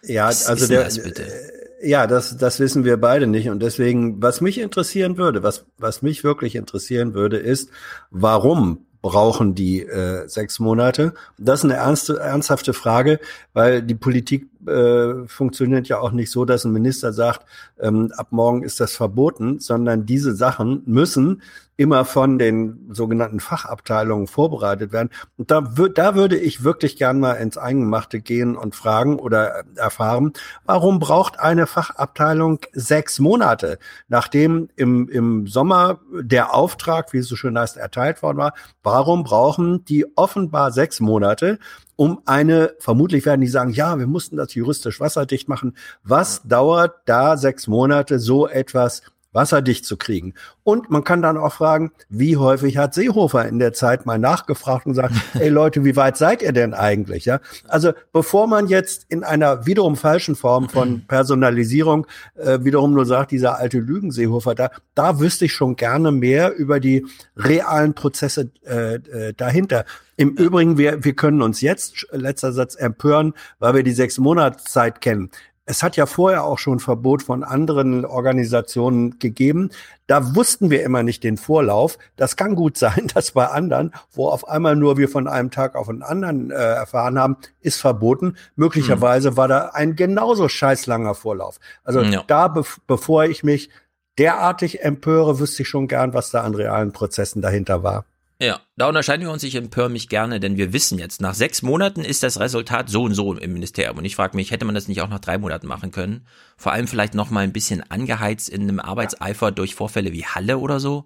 Ja, 0.03 0.29
was 0.29 0.47
also 0.47 0.67
der, 0.67 0.85
das 0.85 1.03
bitte? 1.03 1.23
äh, 1.23 1.89
ja, 1.89 2.07
das, 2.07 2.37
das 2.37 2.61
wissen 2.61 2.85
wir 2.85 2.97
beide 2.97 3.27
nicht. 3.27 3.49
Und 3.49 3.61
deswegen, 3.61 4.23
was 4.23 4.41
mich 4.41 4.59
interessieren 4.59 5.17
würde, 5.17 5.43
was, 5.43 5.65
was 5.79 6.03
mich 6.03 6.25
wirklich 6.25 6.57
interessieren 6.57 7.15
würde, 7.15 7.37
ist, 7.37 7.71
warum 8.11 8.87
brauchen 9.05 9.55
die 9.55 9.83
äh, 9.83 10.27
sechs 10.29 10.59
Monate? 10.59 11.13
Das 11.37 11.61
ist 11.61 11.65
eine 11.65 11.75
ernste, 11.75 12.19
ernsthafte 12.19 12.73
Frage, 12.73 13.21
weil 13.53 13.83
die 13.83 13.95
Politik 13.95 14.49
äh, 14.67 15.27
funktioniert 15.27 15.89
ja 15.89 15.99
auch 15.99 16.13
nicht 16.13 16.31
so, 16.31 16.47
dass 16.47 16.65
ein 16.65 16.73
Minister 16.73 17.13
sagt, 17.13 17.45
ähm, 17.79 18.13
ab 18.17 18.29
morgen 18.31 18.63
ist 18.63 18.81
das 18.81 18.97
verboten, 18.97 19.61
sondern 19.61 20.07
diese 20.07 20.35
Sachen 20.35 20.85
müssen 20.87 21.43
immer 21.77 22.05
von 22.05 22.39
den 22.39 22.89
sogenannten 22.91 23.41
Fachabteilungen 23.41 24.27
vorbereitet 24.27 24.93
werden. 24.93 25.11
Und 25.37 25.51
da, 25.51 25.61
da 25.61 26.15
würde 26.15 26.37
ich 26.37 26.63
wirklich 26.63 26.97
gern 26.97 27.19
mal 27.19 27.33
ins 27.35 27.59
Eingemachte 27.59 28.21
gehen 28.21 28.57
und 28.57 28.77
fragen 28.77 29.19
oder 29.19 29.65
erfahren, 29.77 30.33
warum 30.65 31.01
braucht 31.01 31.41
eine 31.41 31.67
Fachabteilung 31.67 32.61
sechs 32.73 33.19
Monate, 33.19 33.79
nachdem 34.09 34.69
im, 34.77 35.09
im 35.09 35.47
Sommer 35.47 36.01
der 36.13 36.55
Auftrag, 36.55 37.13
wie 37.13 37.19
es 37.19 37.29
so 37.29 37.37
schön 37.37 37.59
heißt, 37.59 37.77
erteilt 37.77 38.23
worden 38.23 38.39
war, 38.39 38.55
warum 38.83 39.25
brauchen 39.25 39.85
die 39.85 40.07
offenbar 40.17 40.71
sechs 40.71 41.01
Monate, 41.01 41.59
um 41.97 42.21
eine, 42.27 42.75
vermutlich 42.79 43.25
werden 43.25 43.41
die 43.41 43.47
sagen, 43.47 43.71
ja, 43.71 43.99
wir 43.99 44.07
mussten 44.07 44.37
das 44.37 44.55
juristisch 44.55 45.01
wasserdicht 45.01 45.49
machen. 45.49 45.77
Was 46.03 46.43
dauert 46.43 46.95
da 47.07 47.37
sechs 47.37 47.69
Monate, 47.69 48.19
so 48.19 48.49
etwas 48.49 49.03
wasserdicht 49.35 49.85
zu 49.85 49.97
kriegen? 49.97 50.35
Und 50.63 50.91
man 50.91 51.05
kann 51.05 51.21
dann 51.21 51.37
auch 51.37 51.53
fragen, 51.53 51.93
wie 52.09 52.37
häufig 52.37 52.79
hat 52.79 52.95
Seehofer 52.95 53.47
in 53.47 53.59
der 53.59 53.73
Zeit 53.73 54.07
mal 54.07 54.19
nachgefragt 54.19 54.87
und 54.87 54.93
gesagt, 54.93 55.15
ey 55.39 55.49
Leute, 55.49 55.85
wie 55.85 55.97
weit 55.97 56.17
seid 56.17 56.43
ihr 56.43 56.53
denn 56.53 56.73
eigentlich? 56.73 57.27
Ja, 57.27 57.41
also 57.69 57.93
bevor 58.13 58.47
man 58.47 58.69
jetzt 58.69 59.07
in 59.09 59.25
einer 59.25 59.67
wiederum 59.67 59.97
falschen 59.97 60.37
Form 60.37 60.69
von 60.69 61.07
Personalisierung 61.07 62.07
äh, 62.37 62.61
wiederum 62.63 62.95
nur 62.95 63.07
sagt, 63.07 63.33
dieser 63.33 63.59
alte 63.59 63.79
Lügen-Seehofer, 63.79 64.55
da, 64.55 64.71
da 64.95 65.21
wüsste 65.21 65.47
ich 65.47 65.53
schon 65.53 65.77
gerne 65.77 66.13
mehr 66.13 66.55
über 66.55 66.81
die 66.81 67.07
realen 67.37 67.95
Prozesse 67.95 68.51
äh, 68.65 68.95
äh, 68.95 69.35
dahinter. 69.35 69.85
Im 70.17 70.31
Übrigen, 70.31 70.79
wir, 70.79 71.05
wir 71.05 71.15
können 71.15 71.43
uns 71.43 71.61
jetzt, 71.61 72.07
letzter 72.13 72.53
Satz, 72.53 72.77
empören, 72.77 73.35
weil 73.59 73.75
wir 73.75 73.83
die 73.83 73.93
sechs 73.93 74.19
Monatszeit 74.19 75.01
kennen. 75.01 75.31
Es 75.67 75.83
hat 75.83 75.97
ja 75.97 76.05
vorher 76.05 76.45
auch 76.45 76.59
schon 76.59 76.79
Verbot 76.79 77.23
von 77.23 77.43
anderen 77.43 78.05
Organisationen 78.05 79.19
gegeben. 79.19 79.71
Da 80.07 80.35
wussten 80.35 80.69
wir 80.71 80.83
immer 80.83 81.03
nicht 81.03 81.25
den 81.25 81.39
Vorlauf. 81.39 81.97
Das 82.17 82.37
kann 82.37 82.55
gut 82.55 82.77
sein, 82.77 83.09
dass 83.15 83.31
bei 83.33 83.47
anderen, 83.47 83.93
wo 84.13 84.29
auf 84.29 84.47
einmal 84.47 84.77
nur 84.77 84.99
wir 84.99 85.09
von 85.09 85.27
einem 85.27 85.51
Tag 85.51 85.75
auf 85.75 85.87
den 85.87 86.03
anderen 86.03 86.51
äh, 86.51 86.55
erfahren 86.55 87.19
haben, 87.19 87.37
ist 87.61 87.81
verboten. 87.81 88.37
Möglicherweise 88.57 89.37
war 89.39 89.49
da 89.49 89.71
ein 89.73 89.97
genauso 89.97 90.49
scheißlanger 90.49 91.15
Vorlauf. 91.15 91.59
Also 91.83 92.03
Ja. 92.03 92.23
da, 92.27 92.49
bev 92.49 92.79
bevor 92.87 93.25
ich 93.25 93.43
mich 93.43 93.71
derartig 94.19 94.83
empöre, 94.85 95.39
wüsste 95.41 95.63
ich 95.63 95.69
schon 95.69 95.89
gern, 95.89 96.13
was 96.13 96.31
da 96.31 96.43
an 96.43 96.55
realen 96.55 96.93
Prozessen 96.93 97.41
dahinter 97.41 97.83
war. 97.83 98.05
Ja, 98.41 98.61
da 98.77 98.89
unterscheiden 98.89 99.25
wir 99.25 99.33
uns. 99.33 99.45
Ich 99.45 99.55
empöre 99.55 99.89
mich 99.89 100.09
gerne, 100.09 100.41
denn 100.41 100.57
wir 100.57 100.73
wissen 100.73 100.99
jetzt, 100.99 101.21
nach 101.21 101.35
sechs 101.35 101.63
Monaten 101.63 102.05
ist 102.05 102.23
das 102.23 102.41
Resultat 102.41 102.89
so 102.91 103.05
und 103.05 103.15
so 103.15 103.35
im 103.35 103.53
Ministerium. 103.53 103.99
Und 103.99 104.05
ich 104.05 104.17
frage 104.17 104.37
mich, 104.37 104.51
hätte 104.51 104.65
man 104.65 104.75
das 104.75 104.89
nicht 104.89 105.01
auch 105.03 105.09
nach 105.09 105.21
drei 105.21 105.39
Monaten 105.39 105.69
machen 105.69 105.93
können? 105.93 106.27
Vor 106.57 106.73
allem 106.73 106.89
vielleicht 106.89 107.15
noch 107.15 107.31
mal 107.31 107.41
ein 107.45 107.53
bisschen 107.53 107.89
angeheizt 107.91 108.49
in 108.49 108.63
einem 108.63 108.81
Arbeitseifer 108.81 109.53
durch 109.53 109.75
Vorfälle 109.77 110.13
wie 110.13 110.27
Halle 110.27 110.59
oder 110.59 110.81
so? 110.81 111.05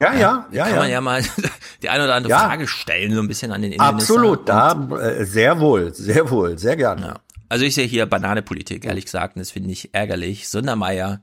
Ja, 0.00 0.14
ja, 0.14 0.46
ja, 0.52 0.64
Kann 0.64 0.74
ja. 0.74 0.80
man 0.80 0.90
ja 0.90 1.00
mal 1.00 1.22
die 1.82 1.88
eine 1.90 2.04
oder 2.04 2.14
andere 2.14 2.30
Ja. 2.30 2.38
Frage 2.38 2.66
stellen, 2.68 3.12
so 3.12 3.20
ein 3.20 3.28
bisschen 3.28 3.52
an 3.52 3.62
den 3.62 3.72
Innenminister. 3.72 4.14
Absolut, 4.14 4.48
da 4.48 4.88
äh, 4.98 5.24
sehr 5.26 5.60
wohl, 5.60 5.92
sehr 5.92 6.30
wohl, 6.30 6.56
sehr 6.56 6.76
gerne. 6.76 7.16
Also 7.50 7.64
ich 7.64 7.74
sehe 7.74 7.86
hier 7.86 8.06
Bananepolitik, 8.06 8.84
ehrlich 8.84 9.06
gesagt, 9.06 9.34
und 9.34 9.40
das 9.40 9.50
finde 9.50 9.70
ich 9.72 9.92
ärgerlich. 9.92 10.48
Sundermeier 10.48 11.20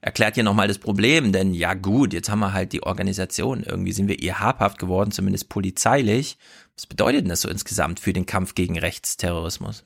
erklärt 0.00 0.34
hier 0.34 0.44
nochmal 0.44 0.68
das 0.68 0.78
Problem, 0.78 1.32
denn 1.32 1.54
ja 1.54 1.74
gut, 1.74 2.12
jetzt 2.12 2.30
haben 2.30 2.40
wir 2.40 2.52
halt 2.52 2.72
die 2.72 2.82
Organisation. 2.82 3.62
Irgendwie 3.62 3.92
sind 3.92 4.08
wir 4.08 4.20
ihr 4.20 4.40
habhaft 4.40 4.78
geworden, 4.78 5.12
zumindest 5.12 5.48
polizeilich. 5.48 6.38
Was 6.76 6.86
bedeutet 6.86 7.22
denn 7.22 7.28
das 7.28 7.42
so 7.42 7.48
insgesamt 7.48 8.00
für 8.00 8.12
den 8.12 8.26
Kampf 8.26 8.54
gegen 8.54 8.78
Rechtsterrorismus? 8.78 9.84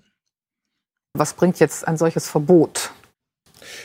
Was 1.17 1.35
bringt 1.35 1.61
jetzt 1.61 1.87
ein 1.87 1.97
solches 1.97 2.29
Verbot? 2.29 2.91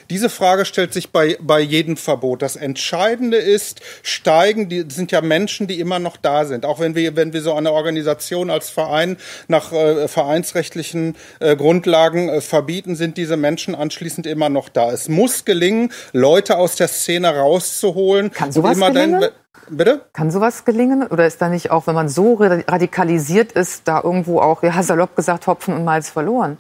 Diese 0.09 0.29
Frage 0.29 0.65
stellt 0.65 0.93
sich 0.93 1.11
bei, 1.11 1.37
bei 1.41 1.59
jedem 1.59 1.97
Verbot. 1.97 2.41
Das 2.41 2.55
Entscheidende 2.55 3.37
ist, 3.37 3.81
steigen, 4.03 4.69
die 4.69 4.85
sind 4.89 5.11
ja 5.11 5.21
Menschen, 5.21 5.67
die 5.67 5.79
immer 5.79 5.99
noch 5.99 6.17
da 6.17 6.45
sind. 6.45 6.65
Auch 6.65 6.79
wenn 6.79 6.95
wir, 6.95 7.15
wenn 7.15 7.33
wir 7.33 7.41
so 7.41 7.53
eine 7.53 7.71
Organisation 7.71 8.49
als 8.49 8.69
Verein 8.69 9.17
nach 9.47 9.71
äh, 9.71 10.07
vereinsrechtlichen 10.07 11.15
äh, 11.39 11.55
Grundlagen 11.55 12.29
äh, 12.29 12.41
verbieten, 12.41 12.95
sind 12.95 13.17
diese 13.17 13.37
Menschen 13.37 13.75
anschließend 13.75 14.27
immer 14.27 14.49
noch 14.49 14.69
da. 14.69 14.91
Es 14.91 15.09
muss 15.09 15.45
gelingen, 15.45 15.91
Leute 16.13 16.57
aus 16.57 16.75
der 16.75 16.87
Szene 16.87 17.35
rauszuholen. 17.35 18.31
Kann 18.31 18.51
sowas 18.51 18.77
immer 18.77 18.91
gelingen? 18.91 19.21
Dann, 19.21 19.31
bitte? 19.69 20.01
Kann 20.13 20.31
sowas 20.31 20.65
gelingen? 20.65 21.07
Oder 21.07 21.27
ist 21.27 21.41
da 21.41 21.49
nicht 21.49 21.71
auch, 21.71 21.87
wenn 21.87 21.95
man 21.95 22.09
so 22.09 22.35
ra- 22.35 22.63
radikalisiert 22.67 23.51
ist, 23.51 23.87
da 23.87 24.01
irgendwo 24.03 24.39
auch, 24.39 24.63
ja, 24.63 24.81
salopp 24.83 25.15
gesagt, 25.15 25.47
Hopfen 25.47 25.73
und 25.73 25.83
Malz 25.83 26.09
verloren? 26.09 26.57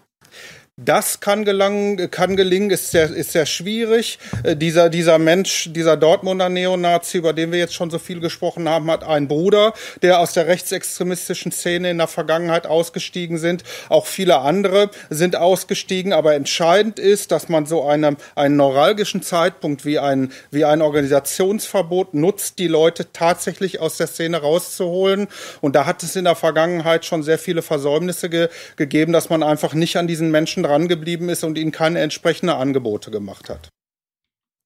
Das 0.85 1.19
kann 1.19 1.43
gelangen, 1.43 2.09
kann 2.09 2.37
gelingen, 2.37 2.69
ist 2.69 2.91
sehr, 2.91 3.11
ist 3.11 3.33
sehr 3.33 3.45
schwierig. 3.45 4.17
Äh, 4.43 4.55
dieser, 4.55 4.89
dieser 4.89 5.19
Mensch, 5.19 5.69
dieser 5.73 5.97
Dortmunder 5.97 6.47
Neonazi, 6.47 7.17
über 7.17 7.33
den 7.33 7.51
wir 7.51 7.59
jetzt 7.59 7.73
schon 7.73 7.89
so 7.89 7.99
viel 7.99 8.21
gesprochen 8.21 8.69
haben, 8.69 8.89
hat 8.89 9.03
einen 9.03 9.27
Bruder, 9.27 9.73
der 10.01 10.21
aus 10.21 10.31
der 10.31 10.47
rechtsextremistischen 10.47 11.51
Szene 11.51 11.91
in 11.91 11.97
der 11.97 12.07
Vergangenheit 12.07 12.65
ausgestiegen 12.65 13.37
sind. 13.37 13.63
Auch 13.89 14.05
viele 14.05 14.39
andere 14.39 14.89
sind 15.09 15.35
ausgestiegen. 15.35 16.13
Aber 16.13 16.35
entscheidend 16.35 16.97
ist, 16.97 17.33
dass 17.33 17.49
man 17.49 17.65
so 17.65 17.85
einem, 17.85 18.15
einen 18.35 18.55
neuralgischen 18.55 19.21
Zeitpunkt 19.21 19.83
wie 19.83 19.99
ein, 19.99 20.31
wie 20.49 20.63
ein 20.63 20.81
Organisationsverbot 20.81 22.13
nutzt, 22.13 22.57
die 22.57 22.67
Leute 22.67 23.11
tatsächlich 23.11 23.81
aus 23.81 23.97
der 23.97 24.07
Szene 24.07 24.37
rauszuholen. 24.37 25.27
Und 25.59 25.75
da 25.75 25.85
hat 25.85 26.03
es 26.03 26.15
in 26.15 26.23
der 26.23 26.35
Vergangenheit 26.35 27.03
schon 27.03 27.21
sehr 27.21 27.37
viele 27.37 27.61
Versäumnisse 27.61 28.29
ge 28.29 28.47
gegeben, 28.77 29.11
dass 29.11 29.29
man 29.29 29.43
einfach 29.43 29.73
nicht 29.73 29.97
an 29.97 30.07
diesen 30.07 30.31
Menschen 30.31 30.63
dran 30.69 30.87
geblieben 30.87 31.29
ist 31.29 31.43
und 31.43 31.57
ihnen 31.57 31.71
keine 31.71 31.99
entsprechenden 31.99 32.55
Angebote 32.55 33.11
gemacht 33.11 33.49
hat. 33.49 33.69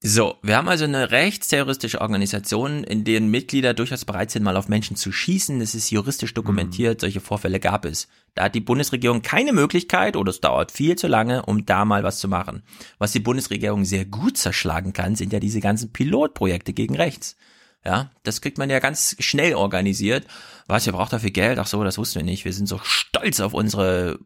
So, 0.06 0.36
wir 0.42 0.58
haben 0.58 0.68
also 0.68 0.84
eine 0.84 1.12
rechtsterroristische 1.12 2.02
Organisation, 2.02 2.84
in 2.84 3.06
deren 3.06 3.32
Mitglieder 3.32 3.74
durchaus 3.74 4.04
bereit 4.04 4.32
sind, 4.32 4.44
mal 4.44 4.58
auf 4.58 4.68
Menschen 4.68 4.98
zu 4.98 5.14
schießen. 5.14 5.62
Das 5.62 5.76
ist 5.76 5.92
juristisch 5.92 6.34
dokumentiert. 6.34 7.00
Solche 7.00 7.22
Vorfälle 7.22 7.62
gab 7.62 7.86
es. 7.86 8.10
Da 8.36 8.44
hat 8.44 8.56
die 8.56 8.60
Bundesregierung 8.60 9.22
keine 9.22 9.54
Möglichkeit 9.54 10.18
oder 10.18 10.32
es 10.32 10.42
dauert 10.42 10.74
viel 10.74 10.98
zu 10.98 11.08
lange, 11.08 11.46
um 11.46 11.66
da 11.66 11.86
mal 11.86 12.04
was 12.04 12.20
zu 12.20 12.28
machen. 12.28 12.64
Was 12.98 13.14
die 13.14 13.22
Bundesregierung 13.22 13.86
sehr 13.86 14.04
gut 14.04 14.38
zerschlagen 14.38 14.92
kann, 14.92 15.16
sind 15.16 15.32
ja 15.32 15.40
diese 15.40 15.62
ganzen 15.62 15.94
Pilotprojekte 15.94 16.74
gegen 16.74 16.98
rechts. 16.98 17.38
Ja, 17.86 18.12
das 18.24 18.42
kriegt 18.42 18.58
man 18.58 18.70
ja 18.70 18.80
ganz 18.80 19.16
schnell 19.20 19.56
organisiert. 19.56 20.28
Was, 20.68 20.86
ihr 20.86 20.92
braucht 20.92 21.14
dafür 21.14 21.32
Geld? 21.32 21.60
Ach 21.60 21.68
so, 21.68 21.82
das 21.86 21.98
wussten 21.98 22.16
wir 22.16 22.26
nicht. 22.26 22.44
Wir 22.44 22.54
sind 22.54 22.68
so 22.68 22.80
stolz 22.84 23.40
auf 23.40 23.54
unsere 23.54 24.20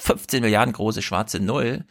15 0.00 0.42
Milliarden 0.42 0.72
große 0.72 1.02
schwarze 1.02 1.40
Null. 1.40 1.84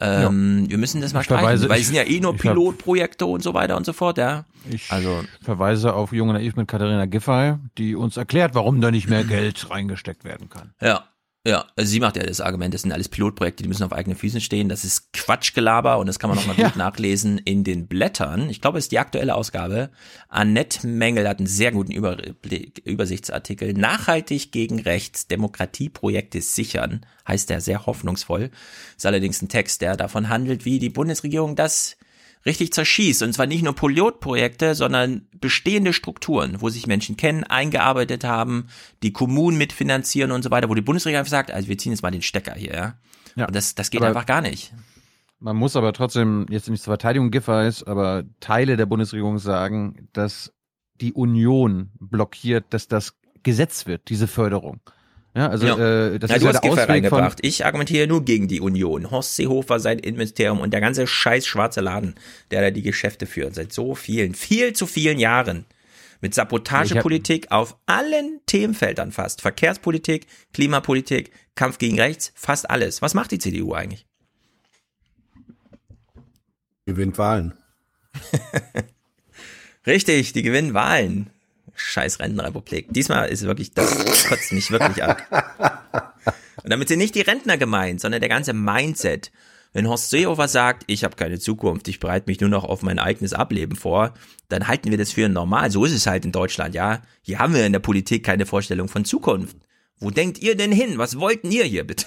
Ähm, 0.00 0.66
Wir 0.68 0.78
müssen 0.78 1.00
das 1.00 1.12
mal 1.12 1.24
streichen, 1.24 1.68
weil 1.68 1.80
es 1.80 1.86
sind 1.86 1.96
ja 1.96 2.04
eh 2.04 2.20
nur 2.20 2.36
Pilotprojekte 2.36 3.26
und 3.26 3.42
so 3.42 3.54
weiter 3.54 3.76
und 3.76 3.84
so 3.84 3.92
fort, 3.92 4.18
ja. 4.18 4.44
Ich 4.70 4.92
also 4.92 5.24
verweise 5.42 5.94
auf 5.94 6.12
Junge 6.12 6.34
Naiv 6.34 6.56
mit 6.56 6.68
Katharina 6.68 7.06
Giffey, 7.06 7.54
die 7.78 7.96
uns 7.96 8.16
erklärt, 8.16 8.54
warum 8.54 8.80
da 8.80 8.90
nicht 8.90 9.08
mehr 9.08 9.24
Geld 9.24 9.70
reingesteckt 9.70 10.24
werden 10.24 10.48
kann. 10.50 10.72
Ja, 10.80 11.04
ja. 11.48 11.66
Also 11.76 11.90
sie 11.90 12.00
macht 12.00 12.16
ja 12.16 12.22
das 12.22 12.40
Argument, 12.40 12.74
das 12.74 12.82
sind 12.82 12.92
alles 12.92 13.08
Pilotprojekte, 13.08 13.62
die 13.62 13.68
müssen 13.68 13.84
auf 13.84 13.92
eigenen 13.92 14.16
Füßen 14.16 14.40
stehen. 14.40 14.68
Das 14.68 14.84
ist 14.84 15.12
Quatschgelaber 15.12 15.98
und 15.98 16.06
das 16.06 16.18
kann 16.18 16.30
man 16.30 16.38
nochmal 16.38 16.56
gut 16.56 16.76
nachlesen 16.76 17.38
in 17.38 17.64
den 17.64 17.88
Blättern. 17.88 18.48
Ich 18.50 18.60
glaube, 18.60 18.78
es 18.78 18.84
ist 18.84 18.92
die 18.92 18.98
aktuelle 18.98 19.34
Ausgabe. 19.34 19.90
Annette 20.28 20.86
Mengel 20.86 21.28
hat 21.28 21.38
einen 21.38 21.46
sehr 21.46 21.72
guten 21.72 21.92
Überblick, 21.92 22.82
Übersichtsartikel. 22.84 23.72
Nachhaltig 23.72 24.52
gegen 24.52 24.78
rechts, 24.80 25.26
Demokratieprojekte 25.26 26.40
sichern, 26.40 27.04
heißt 27.26 27.50
der 27.50 27.60
sehr 27.60 27.86
hoffnungsvoll. 27.86 28.50
Ist 28.96 29.06
allerdings 29.06 29.42
ein 29.42 29.48
Text, 29.48 29.80
der 29.80 29.96
davon 29.96 30.28
handelt, 30.28 30.64
wie 30.64 30.78
die 30.78 30.90
Bundesregierung 30.90 31.56
das 31.56 31.97
richtig 32.48 32.72
zerschießt. 32.72 33.22
Und 33.22 33.32
zwar 33.32 33.46
nicht 33.46 33.62
nur 33.62 33.74
Pilotprojekte, 33.74 34.74
sondern 34.74 35.28
bestehende 35.40 35.92
Strukturen, 35.92 36.60
wo 36.60 36.68
sich 36.68 36.86
Menschen 36.86 37.16
kennen, 37.16 37.44
eingearbeitet 37.44 38.24
haben, 38.24 38.68
die 39.02 39.12
Kommunen 39.12 39.56
mitfinanzieren 39.58 40.32
und 40.32 40.42
so 40.42 40.50
weiter, 40.50 40.68
wo 40.68 40.74
die 40.74 40.82
Bundesregierung 40.82 41.20
einfach 41.20 41.30
sagt, 41.30 41.52
also 41.52 41.68
wir 41.68 41.78
ziehen 41.78 41.92
jetzt 41.92 42.02
mal 42.02 42.10
den 42.10 42.22
Stecker 42.22 42.54
hier, 42.54 42.74
ja. 42.74 42.94
Ja. 43.36 43.46
Und 43.46 43.54
das, 43.54 43.76
das 43.76 43.90
geht 43.90 44.02
einfach 44.02 44.26
gar 44.26 44.40
nicht. 44.40 44.72
Man 45.38 45.56
muss 45.56 45.76
aber 45.76 45.92
trotzdem 45.92 46.46
jetzt 46.50 46.68
nicht 46.68 46.82
zur 46.82 46.90
Verteidigung 46.90 47.30
Giffey's, 47.30 47.84
aber 47.84 48.24
Teile 48.40 48.76
der 48.76 48.86
Bundesregierung 48.86 49.38
sagen, 49.38 50.08
dass 50.12 50.52
die 51.00 51.12
Union 51.12 51.90
blockiert, 52.00 52.64
dass 52.70 52.88
das 52.88 53.16
Gesetz 53.44 53.86
wird, 53.86 54.08
diese 54.08 54.26
Förderung. 54.26 54.80
Ja, 55.38 55.50
also 55.50 55.68
ja. 55.68 55.74
Äh, 55.74 56.18
das 56.18 56.30
Na, 56.30 56.34
ist 56.34 56.42
du 56.42 56.46
ja 56.46 56.52
hast 56.52 56.62
der 56.64 56.70
Giffey 56.70 56.80
Ausweg 56.82 56.88
reingebracht. 56.88 57.38
von. 57.38 57.48
Ich 57.48 57.64
argumentiere 57.64 58.08
nur 58.08 58.24
gegen 58.24 58.48
die 58.48 58.60
Union. 58.60 59.12
Horst 59.12 59.36
Seehofer, 59.36 59.78
sein 59.78 60.00
Innenministerium 60.00 60.58
und 60.58 60.72
der 60.72 60.80
ganze 60.80 61.06
scheiß 61.06 61.46
schwarze 61.46 61.80
Laden, 61.80 62.16
der 62.50 62.60
da 62.60 62.70
die 62.72 62.82
Geschäfte 62.82 63.24
führt, 63.24 63.54
seit 63.54 63.72
so 63.72 63.94
vielen, 63.94 64.34
viel 64.34 64.72
zu 64.72 64.88
vielen 64.88 65.20
Jahren. 65.20 65.64
Mit 66.20 66.34
Sabotagepolitik 66.34 67.52
auf 67.52 67.76
allen 67.86 68.40
Themenfeldern 68.46 69.12
fast. 69.12 69.40
Verkehrspolitik, 69.40 70.26
Klimapolitik, 70.52 71.30
Kampf 71.54 71.78
gegen 71.78 72.00
rechts, 72.00 72.32
fast 72.34 72.68
alles. 72.68 73.00
Was 73.00 73.14
macht 73.14 73.30
die 73.30 73.38
CDU 73.38 73.74
eigentlich? 73.74 74.06
Gewinnt 76.84 77.16
Wahlen. 77.16 77.54
Richtig, 79.86 80.32
die 80.32 80.42
gewinnen 80.42 80.74
Wahlen. 80.74 81.30
Scheiß 81.78 82.20
Rentenrepublik. 82.20 82.86
Diesmal 82.90 83.28
ist 83.28 83.44
wirklich, 83.44 83.72
das 83.72 84.26
kotzt 84.28 84.52
mich 84.52 84.70
wirklich 84.70 85.02
an. 85.02 85.16
Und 86.62 86.70
damit 86.70 86.88
sind 86.88 86.98
nicht 86.98 87.14
die 87.14 87.20
Rentner 87.20 87.56
gemeint, 87.56 88.00
sondern 88.00 88.20
der 88.20 88.28
ganze 88.28 88.52
Mindset. 88.52 89.30
Wenn 89.72 89.86
Horst 89.86 90.10
Seehofer 90.10 90.48
sagt, 90.48 90.84
ich 90.86 91.04
habe 91.04 91.16
keine 91.16 91.38
Zukunft, 91.38 91.88
ich 91.88 92.00
bereite 92.00 92.28
mich 92.28 92.40
nur 92.40 92.50
noch 92.50 92.64
auf 92.64 92.82
mein 92.82 92.98
eigenes 92.98 93.32
Ableben 93.32 93.76
vor, 93.76 94.14
dann 94.48 94.66
halten 94.66 94.90
wir 94.90 94.98
das 94.98 95.12
für 95.12 95.28
normal. 95.28 95.70
So 95.70 95.84
ist 95.84 95.92
es 95.92 96.06
halt 96.06 96.24
in 96.24 96.32
Deutschland, 96.32 96.74
ja. 96.74 97.02
Hier 97.22 97.38
haben 97.38 97.54
wir 97.54 97.64
in 97.64 97.72
der 97.72 97.80
Politik 97.80 98.24
keine 98.24 98.46
Vorstellung 98.46 98.88
von 98.88 99.04
Zukunft. 99.04 99.56
Wo 99.98 100.10
denkt 100.10 100.38
ihr 100.38 100.56
denn 100.56 100.72
hin? 100.72 100.98
Was 100.98 101.18
wollten 101.18 101.50
ihr 101.50 101.64
hier 101.64 101.86
bitte? 101.86 102.06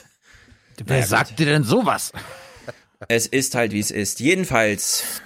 Wer 0.86 0.98
Naja, 0.98 1.08
sagt 1.08 1.40
dir 1.40 1.46
denn 1.46 1.64
sowas? 1.64 2.12
Es 3.08 3.28
ist 3.28 3.56
halt, 3.56 3.72
wie 3.72 3.80
es 3.80 3.92
ist. 3.92 4.20
Jedenfalls, 4.20 5.22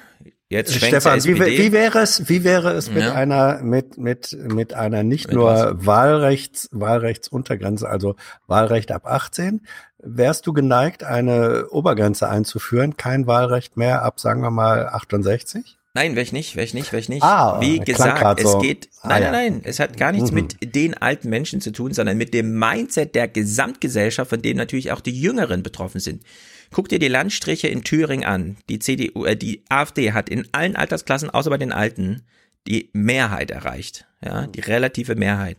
jetzt 0.49 0.74
schwenkt 0.74 0.88
Stefan, 1.01 1.24
wie, 1.24 1.40
wie 1.40 1.72
wäre 1.72 1.99
es, 1.99 2.30
wie 2.30 2.43
wäre 2.43 2.72
es 2.74 2.90
mit 2.91 3.03
Ja. 3.03 3.14
einer, 3.14 3.61
mit, 3.64 3.98
mit, 3.98 4.35
mit 4.40 4.74
einer 4.74 5.03
nicht 5.03 5.27
Mit 5.27 5.35
nur 5.35 5.48
was? 5.51 5.85
Wahlrechts, 5.85 6.69
Wahlrechtsuntergrenze, 6.72 7.88
also 7.90 8.15
Wahlrecht 8.48 8.91
ab 8.91 9.06
18? 9.06 9.61
Wärst 9.99 10.45
du 10.45 10.53
geneigt, 10.53 11.03
eine 11.03 11.67
Obergrenze 11.69 12.30
einzuführen? 12.30 12.95
Kein 12.98 13.25
Wahlrecht 13.27 13.77
mehr 13.77 14.03
ab, 14.03 14.19
sagen 14.19 14.41
wir 14.41 14.51
mal, 14.51 14.88
68? 14.90 15.77
Nein, 15.98 16.11
wäre 16.15 16.24
ich 16.24 16.33
nicht, 16.33 16.57
wäre 16.57 16.65
ich 16.65 16.74
nicht, 16.74 16.91
wäre 16.91 16.99
ich 16.99 17.07
nicht. 17.07 17.24
Ah, 17.24 17.61
Wie 17.61 17.80
gesagt, 17.80 18.19
grad 18.19 18.40
es 18.41 18.51
so. 18.51 18.59
geht, 18.59 18.90
Ah, 19.01 19.07
nein, 19.07 19.22
nein, 19.24 19.32
nein, 19.32 19.61
es 19.64 19.80
hat 19.80 19.95
gar 19.98 20.11
nichts 20.11 20.30
Mhm. 20.32 20.35
mit 20.35 20.75
den 20.75 20.93
alten 20.93 21.30
Menschen 21.30 21.61
zu 21.61 21.72
tun, 21.72 21.93
sondern 21.93 22.17
mit 22.17 22.33
dem 22.33 22.59
Mindset 22.59 23.15
der 23.15 23.30
Gesamtgesellschaft, 23.30 24.30
von 24.30 24.41
dem 24.41 24.57
natürlich 24.57 24.91
auch 24.91 24.99
die 24.99 25.17
Jüngeren 25.19 25.64
betroffen 25.64 26.01
sind. 26.01 26.24
Guck 26.72 26.90
dir 26.90 27.00
die 27.00 27.08
Landstriche 27.08 27.68
in 27.68 27.84
Thüringen 27.84 28.26
an. 28.26 28.58
Die 28.69 28.80
CDU, 28.80 29.26
äh, 29.26 29.35
die 29.35 29.64
AfD 29.69 30.11
hat 30.11 30.30
in 30.30 30.48
allen 30.52 30.76
Altersklassen, 30.76 31.30
außer 31.30 31.50
bei 31.50 31.58
den 31.58 31.72
Alten, 31.72 32.24
die 32.68 32.90
Mehrheit 32.94 33.52
erreicht. 33.52 34.06
Ja, 34.24 34.48
die 34.48 34.61
relative 34.61 35.16
Mehrheit. 35.16 35.58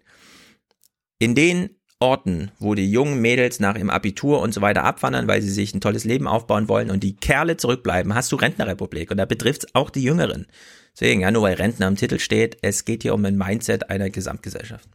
In 1.18 1.34
den 1.34 1.70
Orten, 1.98 2.50
wo 2.58 2.74
die 2.74 2.90
jungen 2.90 3.22
Mädels 3.22 3.58
nach 3.58 3.76
ihrem 3.76 3.88
Abitur 3.88 4.40
und 4.40 4.52
so 4.52 4.60
weiter 4.60 4.84
abwandern, 4.84 5.28
weil 5.28 5.40
sie 5.40 5.50
sich 5.50 5.74
ein 5.74 5.80
tolles 5.80 6.04
Leben 6.04 6.26
aufbauen 6.26 6.68
wollen 6.68 6.90
und 6.90 7.02
die 7.02 7.16
Kerle 7.16 7.56
zurückbleiben, 7.56 8.14
hast 8.14 8.30
du 8.32 8.36
Rentnerrepublik 8.36 9.10
und 9.10 9.16
da 9.16 9.24
betrifft 9.24 9.64
es 9.64 9.74
auch 9.74 9.88
die 9.88 10.02
Jüngeren. 10.02 10.46
Deswegen, 10.92 11.22
ja, 11.22 11.30
nur 11.30 11.42
weil 11.42 11.54
Rentner 11.54 11.86
am 11.86 11.96
Titel 11.96 12.18
steht, 12.18 12.58
es 12.60 12.84
geht 12.84 13.02
hier 13.02 13.14
um 13.14 13.24
ein 13.24 13.38
Mindset 13.38 13.88
einer 13.88 14.10
Gesamtgesellschaft. 14.10 14.88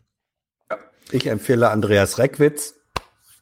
Ich 1.11 1.25
empfehle 1.27 1.69
Andreas 1.69 2.19
Reckwitz. 2.19 2.75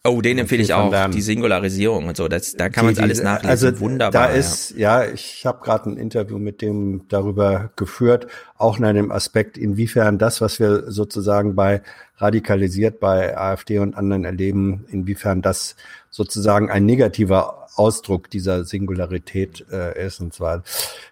Oh, 0.05 0.21
den 0.21 0.37
empfehle 0.37 0.63
ich 0.63 0.73
auch. 0.73 1.09
Die 1.09 1.21
Singularisierung 1.21 2.07
und 2.07 2.15
so, 2.15 2.29
das, 2.29 2.53
da 2.53 2.69
kann 2.69 2.85
man 2.85 2.97
alles 2.99 3.21
nachlesen. 3.21 3.49
Also 3.49 3.79
Wunderbar. 3.81 4.29
Da 4.29 4.33
ist, 4.33 4.71
ja, 4.77 5.03
ich 5.05 5.45
habe 5.45 5.61
gerade 5.61 5.89
ein 5.89 5.97
Interview 5.97 6.37
mit 6.37 6.61
dem 6.61 7.07
darüber 7.09 7.71
geführt, 7.75 8.27
auch 8.57 8.79
nach 8.79 8.93
dem 8.93 9.11
Aspekt, 9.11 9.57
inwiefern 9.57 10.17
das, 10.17 10.39
was 10.39 10.59
wir 10.59 10.89
sozusagen 10.89 11.53
bei 11.53 11.81
radikalisiert 12.15 13.01
bei 13.01 13.37
AfD 13.37 13.79
und 13.79 13.95
anderen 13.95 14.23
erleben, 14.23 14.85
inwiefern 14.89 15.41
das 15.41 15.75
sozusagen 16.09 16.69
ein 16.69 16.85
negativer 16.85 17.67
Ausdruck 17.75 18.29
dieser 18.29 18.63
Singularität 18.63 19.65
äh, 19.71 20.05
ist. 20.05 20.21
Und 20.21 20.33
zwar, 20.33 20.63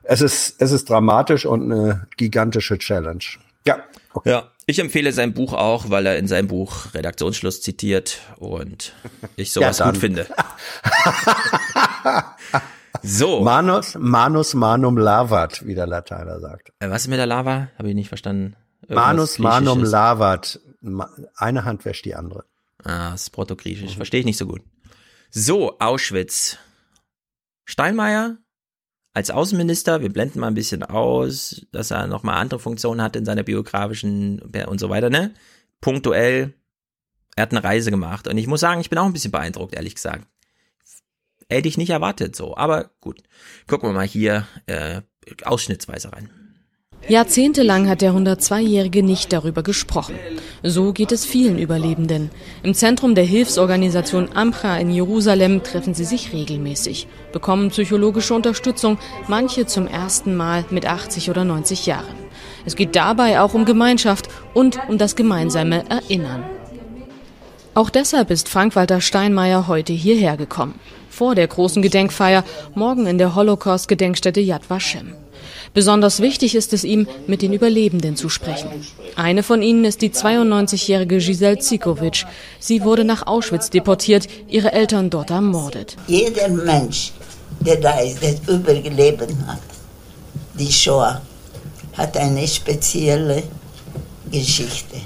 es 0.03 0.21
ist, 0.21 0.61
es 0.61 0.71
ist 0.71 0.89
dramatisch 0.89 1.45
und 1.45 1.71
eine 1.71 2.07
gigantische 2.15 2.77
Challenge. 2.77 3.23
Ja. 3.65 3.79
ja. 4.23 4.31
ja, 4.31 4.51
ich 4.69 4.79
empfehle 4.79 5.13
sein 5.13 5.33
Buch 5.33 5.53
auch, 5.53 5.89
weil 5.89 6.05
er 6.05 6.17
in 6.17 6.27
seinem 6.27 6.49
Buch 6.49 6.93
Redaktionsschluss 6.93 7.61
zitiert 7.61 8.19
und 8.37 8.93
ich 9.37 9.53
sowas 9.53 9.79
Ja, 9.79 9.89
gut 9.89 9.97
finde. 9.97 10.27
so. 13.01 13.41
Manus, 13.41 13.95
manus 13.97 14.53
manum 14.53 14.97
lavat, 14.97 15.65
wie 15.65 15.73
der 15.73 15.87
Lateiner 15.87 16.41
sagt. 16.41 16.73
Äh, 16.79 16.89
Was 16.89 17.03
ist 17.03 17.07
mit 17.07 17.17
der 17.17 17.25
Lava? 17.25 17.69
Habe 17.77 17.89
ich 17.89 17.95
nicht 17.95 18.09
verstanden. 18.09 18.55
Irgendwas 18.81 19.05
Manus 19.05 19.39
manum 19.39 19.83
lavat. 19.83 20.59
Eine 21.35 21.65
Hand 21.65 21.85
wäscht 21.85 22.05
die 22.05 22.15
andere. 22.15 22.43
Ah, 22.83 23.11
das 23.11 23.23
ist 23.23 23.29
Proto-Griechisch. 23.31 23.95
Verstehe 23.95 24.19
ich 24.19 24.25
nicht 24.25 24.37
so 24.37 24.45
gut. 24.45 24.61
So, 25.29 25.77
Auschwitz. 25.79 26.57
Steinmeier 27.65 28.37
als 29.17 29.31
Außenminister, 29.31 30.01
wir 30.01 30.13
blenden 30.13 30.41
mal 30.41 30.47
ein 30.47 30.53
bisschen 30.53 30.83
aus, 30.83 31.65
dass 31.71 31.89
er 31.89 32.05
nochmal 32.05 32.37
andere 32.37 32.59
Funktionen 32.59 33.01
hat 33.01 33.15
in 33.15 33.25
seiner 33.25 33.41
biografischen 33.41 34.39
und 34.39 34.79
so 34.79 34.91
weiter, 34.91 35.09
ne? 35.09 35.33
Punktuell, 35.81 36.53
er 37.35 37.41
hat 37.41 37.51
eine 37.51 37.63
Reise 37.63 37.89
gemacht 37.89 38.27
und 38.27 38.37
ich 38.37 38.45
muss 38.45 38.59
sagen, 38.59 38.79
ich 38.79 38.91
bin 38.91 38.99
auch 38.99 39.07
ein 39.07 39.13
bisschen 39.13 39.31
beeindruckt, 39.31 39.73
ehrlich 39.73 39.95
gesagt. 39.95 40.27
Hätte 41.49 41.67
ich 41.67 41.79
nicht 41.79 41.89
erwartet 41.89 42.35
so, 42.35 42.55
aber 42.57 42.91
gut. 43.01 43.23
Gucken 43.65 43.89
wir 43.89 43.93
mal 43.93 44.05
hier 44.05 44.47
äh, 44.67 45.01
ausschnittsweise 45.43 46.13
rein. 46.13 46.29
Jahrzehntelang 47.07 47.87
hat 47.87 48.01
der 48.01 48.11
102-Jährige 48.11 49.01
nicht 49.01 49.31
darüber 49.31 49.63
gesprochen. 49.63 50.15
So 50.61 50.91
geht 50.91 51.13
es 51.13 51.25
vielen 51.25 51.57
Überlebenden. 51.57 52.31
Im 52.63 52.73
Zentrum 52.73 53.15
der 53.15 53.23
Hilfsorganisation 53.23 54.29
Amcha 54.33 54.75
in 54.77 54.91
Jerusalem 54.91 55.63
treffen 55.63 55.93
sie 55.93 56.03
sich 56.03 56.33
regelmäßig, 56.33 57.07
bekommen 57.31 57.69
psychologische 57.69 58.33
Unterstützung, 58.33 58.97
manche 59.29 59.65
zum 59.65 59.87
ersten 59.87 60.35
Mal 60.35 60.65
mit 60.69 60.85
80 60.85 61.29
oder 61.29 61.45
90 61.45 61.85
Jahren. 61.85 62.15
Es 62.65 62.75
geht 62.75 62.95
dabei 62.97 63.39
auch 63.39 63.53
um 63.53 63.63
Gemeinschaft 63.63 64.27
und 64.53 64.77
um 64.89 64.97
das 64.97 65.15
gemeinsame 65.15 65.89
Erinnern. 65.89 66.43
Auch 67.73 67.89
deshalb 67.89 68.31
ist 68.31 68.49
Frank-Walter 68.49 68.99
Steinmeier 68.99 69.67
heute 69.67 69.93
hierher 69.93 70.35
gekommen. 70.35 70.79
Vor 71.09 71.35
der 71.35 71.47
großen 71.47 71.81
Gedenkfeier, 71.81 72.43
morgen 72.75 73.05
in 73.05 73.17
der 73.17 73.35
Holocaust-Gedenkstätte 73.35 74.41
Yad 74.41 74.69
Vashem. 74.69 75.13
Besonders 75.73 76.21
wichtig 76.21 76.55
ist 76.55 76.73
es 76.73 76.83
ihm, 76.83 77.07
mit 77.27 77.41
den 77.41 77.53
Überlebenden 77.53 78.15
zu 78.15 78.29
sprechen. 78.29 78.69
Eine 79.15 79.43
von 79.43 79.61
ihnen 79.61 79.85
ist 79.85 80.01
die 80.01 80.09
92-jährige 80.09 81.17
Giselle 81.17 81.59
Zikovic. 81.59 82.25
Sie 82.59 82.83
wurde 82.83 83.03
nach 83.03 83.27
Auschwitz 83.27 83.69
deportiert, 83.69 84.27
ihre 84.47 84.71
Eltern 84.73 85.09
dort 85.09 85.29
ermordet. 85.29 85.97
Jeder 86.07 86.49
Mensch, 86.49 87.11
der 87.59 87.77
da 87.77 87.99
ist, 87.99 88.21
der 88.21 88.35
übergelebt 88.47 89.21
hat, 89.47 89.61
die 90.57 90.71
Shoah, 90.71 91.21
hat 91.93 92.15
eine 92.17 92.47
spezielle 92.47 93.43
Geschichte. 94.31 94.97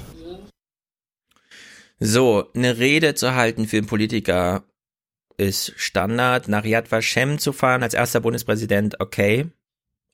So, 1.98 2.50
eine 2.54 2.78
Rede 2.78 3.14
zu 3.14 3.34
halten 3.34 3.66
für 3.66 3.78
einen 3.78 3.86
Politiker 3.86 4.64
ist 5.36 5.72
Standard. 5.76 6.48
Nach 6.48 6.64
Yad 6.64 6.90
Vashem 6.90 7.38
zu 7.38 7.52
fahren 7.52 7.82
als 7.82 7.94
erster 7.94 8.20
Bundespräsident, 8.20 9.00
okay. 9.00 9.46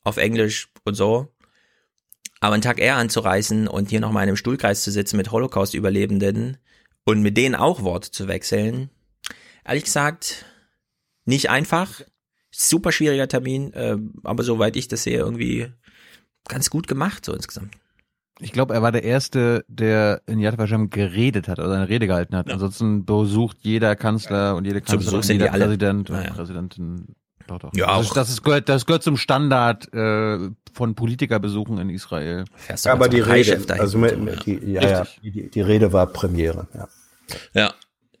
Auf 0.03 0.17
Englisch 0.17 0.69
und 0.85 0.95
so. 0.95 1.33
Aber 2.39 2.53
einen 2.53 2.61
Tag 2.63 2.79
eher 2.79 2.95
anzureißen 2.95 3.67
und 3.67 3.89
hier 3.89 3.99
nochmal 3.99 4.23
in 4.23 4.29
einem 4.29 4.37
Stuhlkreis 4.37 4.83
zu 4.83 4.91
sitzen 4.91 5.17
mit 5.17 5.31
Holocaust-Überlebenden 5.31 6.57
und 7.03 7.21
mit 7.21 7.35
denen 7.37 7.55
auch 7.55 7.83
Worte 7.83 8.11
zu 8.11 8.27
wechseln, 8.27 8.89
ehrlich 9.65 9.83
gesagt, 9.83 10.45
nicht 11.25 11.49
einfach. 11.49 12.01
Super 12.51 12.91
schwieriger 12.91 13.27
Termin, 13.27 13.73
äh, 13.73 13.97
aber 14.23 14.43
soweit 14.43 14.75
ich 14.75 14.87
das 14.87 15.03
sehe, 15.03 15.19
irgendwie 15.19 15.71
ganz 16.47 16.69
gut 16.69 16.87
gemacht, 16.87 17.23
so 17.25 17.33
insgesamt. 17.33 17.75
Ich 18.39 18.53
glaube, 18.53 18.73
er 18.73 18.81
war 18.81 18.91
der 18.93 19.03
Erste, 19.03 19.65
der 19.67 20.21
in 20.25 20.39
Yad 20.39 20.57
Vashem 20.57 20.89
geredet 20.89 21.49
hat, 21.49 21.59
also 21.59 21.71
eine 21.71 21.89
Rede 21.89 22.07
gehalten 22.07 22.35
hat. 22.35 22.49
Ansonsten 22.49 23.05
besucht 23.05 23.57
jeder 23.61 23.95
Kanzler 23.97 24.55
und 24.55 24.65
jede 24.65 24.81
Kanzlerin, 24.81 25.21
jeder 25.23 25.51
alle. 25.51 25.65
Präsident 25.65 26.09
und 26.09 26.15
Naja. 26.15 26.33
Präsidentin. 26.33 27.15
Doch, 27.49 27.59
doch. 27.59 27.73
Ja, 27.73 27.87
das, 27.87 28.05
ist, 28.05 28.11
auch. 28.11 28.13
das, 28.13 28.29
ist, 28.29 28.43
gehört, 28.43 28.69
das 28.69 28.85
gehört 28.85 29.01
zum 29.01 29.17
Standard 29.17 29.91
äh, 29.93 30.49
von 30.73 30.93
Politikerbesuchen 30.95 31.79
in 31.79 31.89
Israel. 31.89 32.45
Fährst 32.55 32.85
Ja, 32.85 32.93
aber 32.93 33.09
die 33.09 33.21
Rede, 33.21 33.59
also 33.79 33.97
mit, 33.97 34.19
mit 34.19 34.45
die, 34.45 34.59
ja, 34.71 34.81
ja, 34.81 35.07
die, 35.23 35.49
die 35.49 35.61
Rede 35.61 35.91
war 35.91 36.05
Premiere. 36.07 36.67
Ja. 36.75 36.87
Ja, 37.53 37.73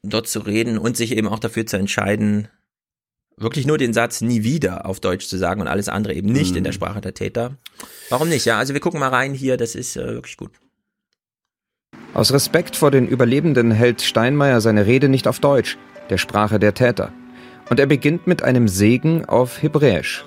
dort 0.03 0.27
zu 0.27 0.39
reden 0.39 0.77
und 0.77 0.97
sich 0.97 1.15
eben 1.15 1.27
auch 1.27 1.39
dafür 1.39 1.65
zu 1.65 1.77
entscheiden, 1.77 2.47
wirklich 3.37 3.67
nur 3.67 3.77
den 3.77 3.93
Satz 3.93 4.21
nie 4.21 4.43
wieder 4.43 4.85
auf 4.85 4.99
Deutsch 4.99 5.27
zu 5.27 5.37
sagen 5.37 5.61
und 5.61 5.67
alles 5.67 5.89
andere 5.89 6.13
eben 6.13 6.31
nicht 6.31 6.55
in 6.55 6.63
der 6.63 6.71
Sprache 6.71 7.01
der 7.01 7.13
Täter. 7.13 7.57
Warum 8.09 8.29
nicht? 8.29 8.45
Ja, 8.45 8.57
also 8.57 8.73
wir 8.73 8.81
gucken 8.81 8.99
mal 8.99 9.09
rein 9.09 9.33
hier, 9.33 9.57
das 9.57 9.75
ist 9.75 9.95
äh, 9.95 10.05
wirklich 10.07 10.37
gut. 10.37 10.51
Aus 12.13 12.33
Respekt 12.33 12.75
vor 12.75 12.89
den 12.89 13.07
Überlebenden 13.07 13.71
hält 13.71 14.01
Steinmeier 14.01 14.61
seine 14.61 14.87
Rede 14.87 15.09
nicht 15.09 15.27
auf 15.27 15.39
Deutsch, 15.39 15.77
der 16.09 16.17
Sprache 16.17 16.59
der 16.59 16.73
Täter. 16.73 17.13
Und 17.69 17.79
er 17.79 17.85
beginnt 17.85 18.27
mit 18.27 18.43
einem 18.43 18.67
Segen 18.67 19.25
auf 19.25 19.61
Hebräisch. 19.61 20.25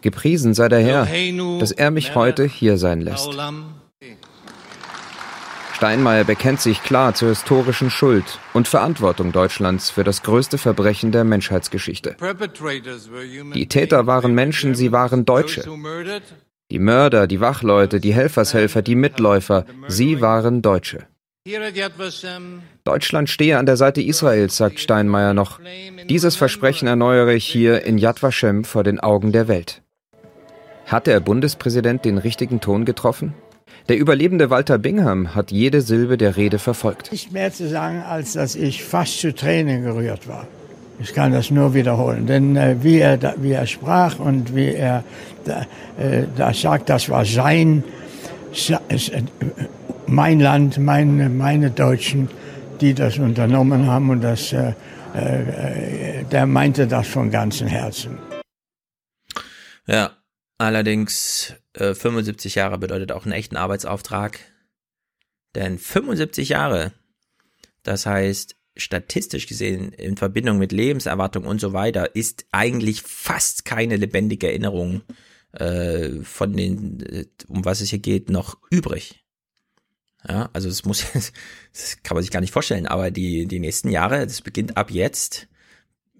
Gepriesen 0.00 0.54
sei 0.54 0.68
der 0.68 0.80
Herr, 0.80 1.08
dass 1.58 1.72
er 1.72 1.90
mich 1.90 2.14
heute 2.14 2.44
hier 2.44 2.78
sein 2.78 3.00
lässt. 3.00 3.30
Steinmeier 5.74 6.22
bekennt 6.22 6.60
sich 6.60 6.80
klar 6.84 7.12
zur 7.14 7.30
historischen 7.30 7.90
Schuld 7.90 8.38
und 8.52 8.68
Verantwortung 8.68 9.32
Deutschlands 9.32 9.90
für 9.90 10.04
das 10.04 10.22
größte 10.22 10.56
Verbrechen 10.56 11.10
der 11.10 11.24
Menschheitsgeschichte. 11.24 12.16
Die 13.54 13.66
Täter 13.66 14.06
waren 14.06 14.32
Menschen, 14.32 14.76
sie 14.76 14.92
waren 14.92 15.24
Deutsche. 15.24 15.64
Die 16.70 16.78
Mörder, 16.78 17.26
die 17.26 17.40
Wachleute, 17.40 17.98
die 17.98 18.14
Helfershelfer, 18.14 18.80
die 18.82 18.94
Mitläufer, 18.94 19.66
sie 19.88 20.20
waren 20.20 20.62
Deutsche. 20.62 21.06
Deutschland 22.84 23.30
stehe 23.30 23.58
an 23.58 23.66
der 23.66 23.76
Seite 23.76 24.02
Israels, 24.02 24.56
sagt 24.56 24.80
Steinmeier 24.80 25.34
noch. 25.34 25.60
Dieses 26.08 26.34
Versprechen 26.34 26.88
erneuere 26.88 27.32
ich 27.32 27.44
hier 27.44 27.84
in 27.84 27.96
Yad 27.96 28.22
Vashem 28.22 28.64
vor 28.64 28.82
den 28.82 28.98
Augen 28.98 29.30
der 29.30 29.46
Welt. 29.46 29.82
Hat 30.86 31.06
der 31.06 31.20
Bundespräsident 31.20 32.04
den 32.04 32.18
richtigen 32.18 32.60
Ton 32.60 32.84
getroffen? 32.84 33.34
Der 33.88 33.96
Überlebende 33.98 34.50
Walter 34.50 34.78
Bingham 34.78 35.34
hat 35.34 35.52
jede 35.52 35.80
Silbe 35.80 36.18
der 36.18 36.36
Rede 36.36 36.58
verfolgt. 36.58 37.12
Nicht 37.12 37.32
mehr 37.32 37.52
zu 37.52 37.68
sagen, 37.68 38.02
als 38.02 38.32
dass 38.32 38.56
ich 38.56 38.82
fast 38.82 39.20
zu 39.20 39.32
Tränen 39.32 39.84
gerührt 39.84 40.26
war. 40.28 40.48
Ich 40.98 41.14
kann 41.14 41.32
das 41.32 41.50
nur 41.50 41.74
wiederholen, 41.74 42.26
denn 42.26 42.56
äh, 42.56 42.76
wie, 42.80 42.98
er 42.98 43.16
da, 43.16 43.34
wie 43.38 43.52
er 43.52 43.66
sprach 43.66 44.18
und 44.18 44.54
wie 44.54 44.72
er 44.74 45.04
da, 45.44 45.62
äh, 45.98 46.24
da 46.36 46.52
sagt, 46.52 46.88
das 46.90 47.08
war 47.08 47.24
sein, 47.24 47.82
äh, 48.68 48.98
mein 50.06 50.40
Land, 50.40 50.78
meine, 50.78 51.28
meine 51.28 51.70
Deutschen, 51.70 52.28
die 52.80 52.94
das 52.94 53.18
unternommen 53.18 53.86
haben 53.86 54.10
und 54.10 54.20
das, 54.20 54.52
äh, 54.52 54.74
äh, 55.14 56.24
der 56.24 56.46
meinte 56.46 56.86
das 56.86 57.08
von 57.08 57.30
ganzem 57.30 57.68
Herzen. 57.68 58.18
Ja, 59.86 60.16
allerdings 60.58 61.54
äh, 61.74 61.94
75 61.94 62.54
Jahre 62.54 62.78
bedeutet 62.78 63.12
auch 63.12 63.24
einen 63.24 63.32
echten 63.32 63.56
Arbeitsauftrag. 63.56 64.38
Denn 65.54 65.78
75 65.78 66.50
Jahre, 66.50 66.92
das 67.82 68.06
heißt 68.06 68.56
statistisch 68.74 69.46
gesehen 69.46 69.92
in 69.92 70.16
Verbindung 70.16 70.58
mit 70.58 70.72
Lebenserwartung 70.72 71.44
und 71.44 71.60
so 71.60 71.72
weiter, 71.72 72.16
ist 72.16 72.46
eigentlich 72.52 73.02
fast 73.02 73.64
keine 73.64 73.96
lebendige 73.96 74.48
Erinnerung 74.48 75.02
äh, 75.52 76.20
von 76.22 76.56
den, 76.56 77.00
äh, 77.00 77.26
um 77.48 77.64
was 77.64 77.82
es 77.82 77.90
hier 77.90 77.98
geht, 77.98 78.30
noch 78.30 78.56
übrig. 78.70 79.21
Ja, 80.28 80.50
also 80.52 80.68
es 80.68 80.84
muss, 80.84 81.04
das 81.72 82.02
kann 82.02 82.14
man 82.14 82.22
sich 82.22 82.30
gar 82.30 82.40
nicht 82.40 82.52
vorstellen, 82.52 82.86
aber 82.86 83.10
die, 83.10 83.46
die 83.46 83.60
nächsten 83.60 83.88
Jahre, 83.88 84.26
das 84.26 84.40
beginnt 84.40 84.76
ab 84.76 84.90
jetzt, 84.90 85.48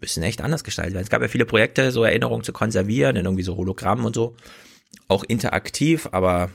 müssen 0.01 0.23
echt 0.23 0.41
anders 0.41 0.65
gestaltet 0.65 0.95
werden. 0.95 1.05
Es 1.05 1.11
gab 1.11 1.23
ja 1.23 1.29
viele 1.29 1.47
Projekte, 1.47 1.93
so 1.93 2.03
Erinnerungen 2.03 2.45
zu 2.45 2.53
konservieren, 2.53 3.17
in 3.17 3.25
irgendwie 3.25 3.45
so 3.45 3.57
Hologramm 3.57 4.05
und 4.05 4.15
so 4.15 4.37
auch 5.09 5.25
interaktiv, 5.25 6.09
aber 6.13 6.51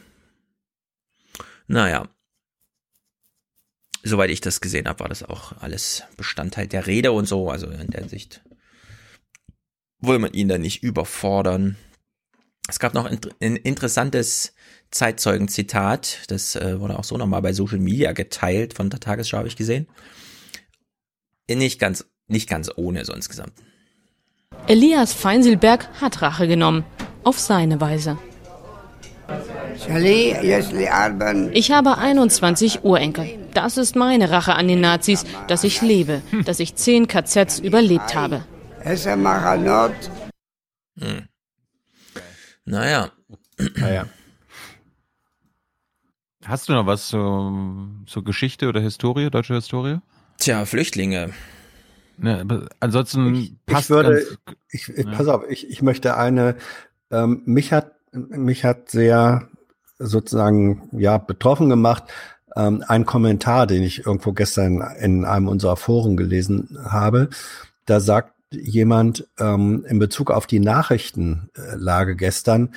naja. 1.67 2.09
Soweit 4.03 4.30
ich 4.30 4.42
das 4.42 4.61
gesehen 4.61 4.88
habe, 4.88 5.01
war 5.01 5.09
das 5.09 5.24
auch 5.24 5.53
alles 5.61 6.03
Bestandteil 6.16 6.67
der 6.67 6.88
Rede 6.88 7.11
und 7.11 7.27
so. 7.27 7.50
Also 7.50 7.67
in 7.67 7.90
der 7.90 8.08
Sicht 8.08 8.42
will 10.00 10.19
man 10.19 10.34
ihn 10.34 10.48
da 10.48 10.58
nicht 10.58 10.82
überfordern. 10.82 11.76
Es 12.69 12.80
gab 12.80 12.93
noch 12.93 13.06
ein, 13.06 13.19
interessantes 13.40 14.53
Zeitzeugen-Zitat. 14.91 16.19
Das 16.27 16.56
äh, 16.56 16.80
wurde 16.80 16.98
auch 16.98 17.03
so 17.03 17.17
nochmal 17.17 17.41
bei 17.41 17.53
Social 17.53 17.80
Media 17.80 18.14
geteilt 18.14 18.74
von 18.74 18.90
der 18.90 18.99
Tagesschau, 18.99 19.38
habe 19.38 19.48
ich 19.48 19.56
gesehen. 19.56 19.88
Nicht 21.49 21.80
ganz, 21.80 22.06
nicht 22.27 22.49
ganz 22.49 22.69
ohne 22.75 23.06
so 23.06 23.14
insgesamt. 23.14 23.53
Elias 24.67 25.14
Feinsilberg 25.14 25.88
hat 26.01 26.22
Rache 26.22 26.48
genommen. 26.48 26.83
Auf 27.24 27.40
seine 27.40 27.82
Weise. 27.82 28.17
Ich 31.53 31.72
habe 31.72 31.98
21 31.98 32.83
Urenkel. 32.83 33.30
Das 33.53 33.77
ist 33.77 33.95
meine 33.95 34.32
Rache 34.32 34.56
an 34.56 34.67
den 34.67 34.82
Nazis, 34.82 35.25
dass 35.48 35.64
ich 35.64 35.82
lebe, 35.82 36.22
dass 36.45 36.59
ich 36.59 36.75
zehn 36.75 37.07
KZs 37.07 37.59
überlebt 37.59 38.16
habe. 38.16 38.43
Hm. 40.99 41.27
Naja. 42.66 43.11
naja. 43.75 44.07
Hast 46.48 46.69
du 46.69 46.74
noch 46.74 46.85
was 46.85 47.09
zur, 47.09 47.90
zur 48.06 48.24
Geschichte 48.24 48.69
oder 48.69 48.80
Historie, 48.80 49.30
deutsche 49.30 49.56
Historie? 49.56 50.00
Tja, 50.38 50.64
Flüchtlinge. 50.64 51.32
Ja, 52.24 52.42
ansonsten 52.80 53.35
ich, 53.35 53.53
passt 53.66 53.85
ich 53.85 53.90
würde, 53.90 54.09
ganz, 54.45 54.58
ich, 54.72 54.88
ich, 54.88 55.06
ja. 55.06 55.11
pass 55.11 55.27
auf, 55.27 55.43
ich, 55.50 55.69
ich 55.69 55.82
möchte 55.82 56.16
eine, 56.16 56.56
ähm, 57.11 57.42
mich 57.45 57.74
hat 57.74 57.92
mich 58.14 58.64
hat 58.64 58.90
sehr 58.90 59.50
sozusagen 60.00 60.90
ja 60.93 61.17
betroffen 61.17 61.67
gemacht. 61.67 62.06
Ähm, 62.56 62.82
ein 62.88 63.06
Kommentar, 63.06 63.67
den 63.67 63.84
ich 63.84 64.06
irgendwo 64.06 64.32
gestern 64.32 64.82
in 65.00 65.26
einem 65.26 65.50
unserer 65.50 65.76
Foren 65.76 66.16
gelesen 66.16 66.77
habe, 66.85 67.30
da 67.85 68.00
sagt 68.00 68.34
jemand 68.51 69.27
ähm, 69.38 69.85
in 69.90 70.00
Bezug 70.00 70.32
auf 70.32 70.48
die 70.48 70.61
Nachrichtenlage 70.61 72.16
gestern, 72.16 72.74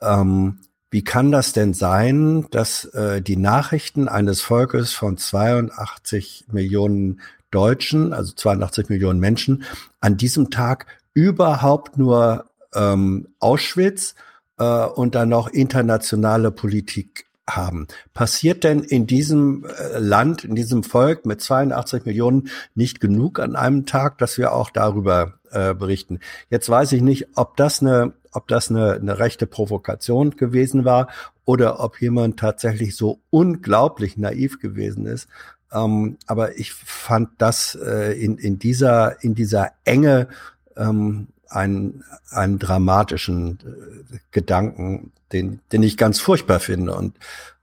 ähm, 0.00 0.60
wie 0.90 1.04
kann 1.04 1.30
das 1.30 1.52
denn 1.52 1.72
sein, 1.74 2.46
dass 2.50 2.84
äh, 2.86 3.22
die 3.22 3.36
Nachrichten 3.36 4.08
eines 4.08 4.40
Volkes 4.40 4.92
von 4.92 5.16
82 5.16 6.46
Millionen 6.50 7.20
Deutschen, 7.50 8.12
also 8.12 8.32
82 8.32 8.88
Millionen 8.88 9.20
Menschen, 9.20 9.64
an 10.00 10.16
diesem 10.16 10.50
Tag 10.50 10.86
überhaupt 11.14 11.98
nur 11.98 12.46
ähm, 12.74 13.28
Auschwitz 13.38 14.14
äh, 14.58 14.64
und 14.64 15.14
dann 15.14 15.28
noch 15.28 15.48
internationale 15.48 16.50
Politik 16.50 17.26
haben. 17.48 17.86
Passiert 18.14 18.64
denn 18.64 18.80
in 18.80 19.06
diesem 19.06 19.64
äh, 19.64 19.98
Land, 19.98 20.44
in 20.44 20.54
diesem 20.54 20.82
Volk 20.82 21.26
mit 21.26 21.40
82 21.40 22.04
Millionen 22.04 22.48
nicht 22.74 23.00
genug 23.00 23.40
an 23.40 23.56
einem 23.56 23.86
Tag, 23.86 24.18
dass 24.18 24.38
wir 24.38 24.52
auch 24.52 24.70
darüber 24.70 25.34
äh, 25.50 25.74
berichten? 25.74 26.20
Jetzt 26.48 26.68
weiß 26.68 26.92
ich 26.92 27.02
nicht, 27.02 27.28
ob 27.34 27.56
das 27.56 27.80
eine, 27.80 28.12
ob 28.32 28.48
das 28.48 28.70
eine, 28.70 28.94
eine 28.94 29.18
rechte 29.18 29.46
Provokation 29.46 30.30
gewesen 30.36 30.84
war 30.84 31.08
oder 31.44 31.80
ob 31.80 32.00
jemand 32.00 32.38
tatsächlich 32.38 32.96
so 32.96 33.20
unglaublich 33.30 34.16
naiv 34.16 34.60
gewesen 34.60 35.06
ist. 35.06 35.28
Ähm, 35.72 36.18
aber 36.26 36.58
ich 36.58 36.72
fand 36.72 37.30
das 37.38 37.76
äh, 37.76 38.12
in, 38.12 38.38
in 38.38 38.58
dieser, 38.58 39.22
in 39.22 39.34
dieser 39.34 39.72
Enge 39.84 40.28
ähm, 40.76 41.28
einen, 41.48 42.04
einen 42.30 42.58
dramatischen 42.58 43.58
äh, 43.60 44.18
Gedanken, 44.30 45.12
den, 45.32 45.60
den 45.72 45.82
ich 45.82 45.96
ganz 45.96 46.20
furchtbar 46.20 46.60
finde 46.60 46.94
und 46.94 47.16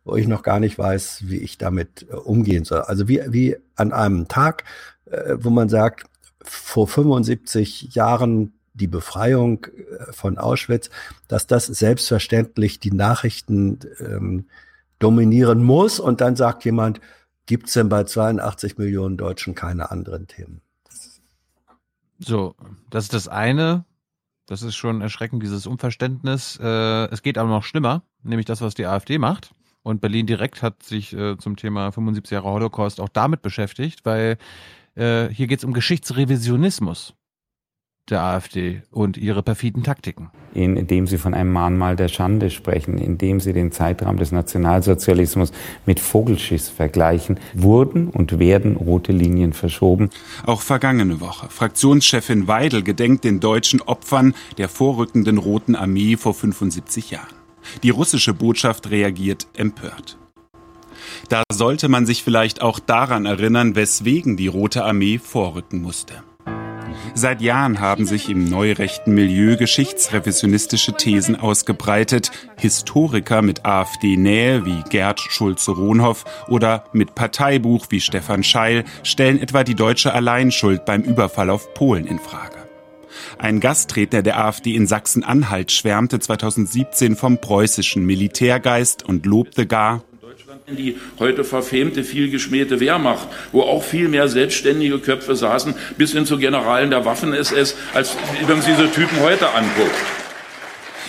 wo 0.04 0.16
ich 0.16 0.28
noch 0.28 0.42
gar 0.42 0.60
nicht 0.60 0.78
weiß, 0.78 1.24
wie 1.26 1.38
ich 1.38 1.58
damit 1.58 2.08
äh, 2.10 2.16
umgehen 2.16 2.64
soll. 2.64 2.82
Also 2.82 3.08
wie, 3.08 3.22
wie 3.28 3.58
an 3.76 3.92
einem 3.92 4.28
Tag, 4.28 4.64
äh, 5.06 5.36
wo 5.40 5.50
man 5.50 5.70
sagt, 5.70 6.06
vor 6.42 6.88
75 6.88 7.94
Jahren 7.94 8.54
die 8.78 8.88
Befreiung 8.88 9.66
äh, 9.66 10.12
von 10.12 10.38
Auschwitz, 10.38 10.90
dass 11.28 11.48
das 11.48 11.66
selbstverständlich 11.66 12.80
die 12.80 12.92
Nachrichten 12.92 13.80
ähm, 14.00 14.46
dominieren 15.00 15.64
muss. 15.64 16.00
Und 16.00 16.22
dann 16.22 16.36
sagt 16.36 16.66
jemand, 16.66 17.02
gibt's 17.46 17.74
denn 17.74 17.90
bei 17.90 18.04
82 18.04 18.78
Millionen 18.78 19.18
Deutschen 19.18 19.56
keine 19.56 19.92
anderen 19.92 20.28
Themen? 20.28 20.62
So, 22.20 22.56
das 22.90 23.06
ist 23.06 23.14
das 23.14 23.28
eine. 23.28 23.86
Das 24.48 24.62
ist 24.62 24.76
schon 24.76 25.02
erschreckend, 25.02 25.44
dieses 25.44 25.68
Unverständnis. 25.68 26.58
Äh, 26.62 27.06
es 27.12 27.22
geht 27.22 27.38
aber 27.38 27.50
noch 27.50 27.64
schlimmer, 27.64 28.04
nämlich 28.24 28.46
das, 28.46 28.62
was 28.62 28.76
die 28.76 28.86
AfD 28.86 29.18
macht. 29.18 29.54
Und 29.84 30.02
Berlin 30.02 30.26
direkt 30.26 30.62
hat 30.62 30.84
sich 30.84 31.14
äh, 31.14 31.38
zum 31.38 31.56
Thema 31.58 31.92
75 31.92 32.32
Jahre 32.32 32.50
Holocaust 32.50 33.00
auch 33.00 33.10
damit 33.10 33.42
beschäftigt, 33.42 34.06
weil 34.06 34.38
äh, 34.96 35.28
hier 35.30 35.48
geht 35.48 35.60
es 35.60 35.66
um 35.66 35.74
Geschichtsrevisionismus 35.74 37.14
der 38.10 38.22
AfD 38.22 38.82
und 38.92 39.18
ihre 39.18 39.44
perfiden 39.44 39.84
Taktiken. 39.84 40.30
Indem 40.54 41.08
sie 41.08 41.18
von 41.18 41.34
einem 41.34 41.52
Mahnmal 41.52 41.96
der 41.96 42.08
Schande 42.08 42.50
sprechen, 42.50 42.98
indem 42.98 43.40
sie 43.40 43.54
den 43.54 43.72
Zeitraum 43.72 44.18
des 44.18 44.32
Nationalsozialismus 44.32 45.52
mit 45.86 46.00
Vogelschiss 46.00 46.70
vergleichen, 46.70 47.40
wurden 47.54 48.08
und 48.10 48.40
werden 48.40 48.76
rote 48.76 49.12
Linien 49.12 49.54
verschoben. 49.54 50.10
Auch 50.46 50.62
vergangene 50.62 51.20
Woche. 51.20 51.48
Fraktionschefin 51.50 52.48
Weidel 52.48 52.82
gedenkt 52.82 53.24
den 53.24 53.40
deutschen 53.40 53.82
Opfern 53.82 54.34
der 54.58 54.70
vorrückenden 54.70 55.38
Roten 55.38 55.76
Armee 55.76 56.18
vor 56.18 56.34
75 56.34 57.12
Jahren. 57.12 57.36
Die 57.84 57.90
russische 57.90 58.34
Botschaft 58.34 58.90
reagiert 58.90 59.48
empört. 59.56 60.18
Da 61.30 61.44
sollte 61.52 61.90
man 61.90 62.06
sich 62.06 62.24
vielleicht 62.24 62.62
auch 62.62 62.80
daran 62.80 63.26
erinnern, 63.26 63.76
weswegen 63.76 64.38
die 64.38 64.48
Rote 64.48 64.84
Armee 64.84 65.20
vorrücken 65.20 65.82
musste. 65.82 66.24
Seit 67.14 67.42
Jahren 67.42 67.80
haben 67.80 68.06
sich 68.06 68.30
im 68.30 68.46
neurechten 68.46 69.14
Milieu 69.14 69.58
geschichtsrevisionistische 69.58 70.94
Thesen 70.94 71.36
ausgebreitet. 71.36 72.32
Historiker 72.58 73.42
mit 73.42 73.66
AfD-Nähe 73.66 74.66
wie 74.66 74.84
Gerd 74.90 75.20
Schulze-Rohnhoff 75.20 76.26
oder 76.48 76.84
mit 76.94 77.16
Parteibuch 77.16 77.88
wie 77.90 78.02
Stefan 78.02 78.44
Scheil 78.44 78.84
stellen 79.04 79.42
etwa 79.42 79.64
die 79.64 79.76
deutsche 79.76 80.14
Alleinschuld 80.14 80.86
beim 80.86 81.02
Überfall 81.02 81.50
auf 81.50 81.74
Polen 81.74 82.06
in 82.06 82.20
Frage. 82.20 82.56
Ein 83.40 83.60
Gastredner 83.60 84.22
der 84.22 84.44
AfD 84.44 84.76
in 84.76 84.88
Sachsen-Anhalt 84.88 85.72
schwärmte 85.72 86.20
2017 86.20 87.16
vom 87.16 87.40
preußischen 87.40 88.06
Militärgeist 88.06 89.04
und 89.04 89.26
lobte 89.26 89.68
gar, 89.68 90.04
Die 90.70 90.98
heute 91.18 91.46
verfemte, 91.46 92.04
vielgeschmähte 92.04 92.82
Wehrmacht, 92.82 93.30
wo 93.54 93.62
auch 93.62 93.84
viel 93.84 94.10
mehr 94.10 94.28
selbstständige 94.28 95.00
Köpfe 95.00 95.34
saßen, 95.34 95.74
bis 95.98 96.12
hin 96.12 96.26
zu 96.26 96.38
Generalen 96.38 96.90
der 96.90 97.06
Waffen-SS, 97.06 97.78
als 97.94 98.18
wenn 98.42 98.50
man 98.50 98.62
sich 98.62 98.76
diese 98.76 98.92
Typen 98.92 99.18
heute 99.22 99.48
anguckt. 99.52 99.96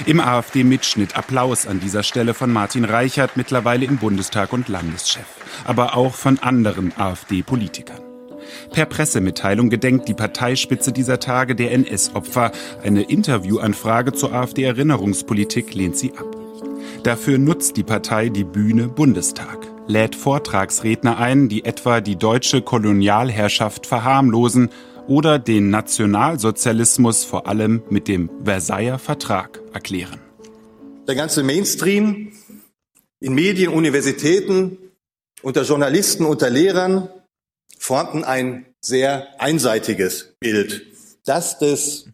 Im 0.06 0.20
AfD-Mitschnitt 0.20 1.16
Applaus 1.16 1.66
an 1.66 1.80
dieser 1.80 2.04
Stelle 2.04 2.34
von 2.34 2.52
Martin 2.52 2.84
Reichert, 2.84 3.36
mittlerweile 3.36 3.84
im 3.84 3.96
Bundestag 3.96 4.52
und 4.52 4.68
Landeschef, 4.68 5.26
aber 5.64 5.96
auch 5.96 6.14
von 6.14 6.38
anderen 6.38 6.96
AfD-Politikern. 6.96 8.00
Per 8.72 8.86
Pressemitteilung 8.86 9.70
gedenkt 9.70 10.06
die 10.06 10.14
Parteispitze 10.14 10.92
dieser 10.92 11.18
Tage 11.18 11.56
der 11.56 11.72
NS-Opfer. 11.72 12.52
Eine 12.84 13.02
Interviewanfrage 13.02 14.12
zur 14.12 14.32
AfD-Erinnerungspolitik 14.32 15.74
lehnt 15.74 15.96
sie 15.96 16.12
ab. 16.16 16.37
Dafür 17.08 17.38
nutzt 17.38 17.78
die 17.78 17.84
Partei 17.84 18.28
die 18.28 18.44
Bühne 18.44 18.86
Bundestag, 18.86 19.66
lädt 19.86 20.14
Vortragsredner 20.14 21.16
ein, 21.16 21.48
die 21.48 21.64
etwa 21.64 22.02
die 22.02 22.16
deutsche 22.16 22.60
Kolonialherrschaft 22.60 23.86
verharmlosen 23.86 24.68
oder 25.06 25.38
den 25.38 25.70
Nationalsozialismus 25.70 27.24
vor 27.24 27.46
allem 27.46 27.82
mit 27.88 28.08
dem 28.08 28.28
Versailler 28.44 28.98
Vertrag 28.98 29.58
erklären. 29.72 30.20
Der 31.06 31.14
ganze 31.14 31.42
Mainstream 31.42 32.32
in 33.20 33.34
Medien, 33.34 33.72
Universitäten, 33.72 34.76
unter 35.40 35.62
Journalisten, 35.62 36.26
unter 36.26 36.50
Lehrern 36.50 37.08
formten 37.78 38.22
ein 38.22 38.66
sehr 38.82 39.28
einseitiges 39.40 40.34
Bild. 40.40 40.84
Das 41.24 41.58
des 41.58 42.10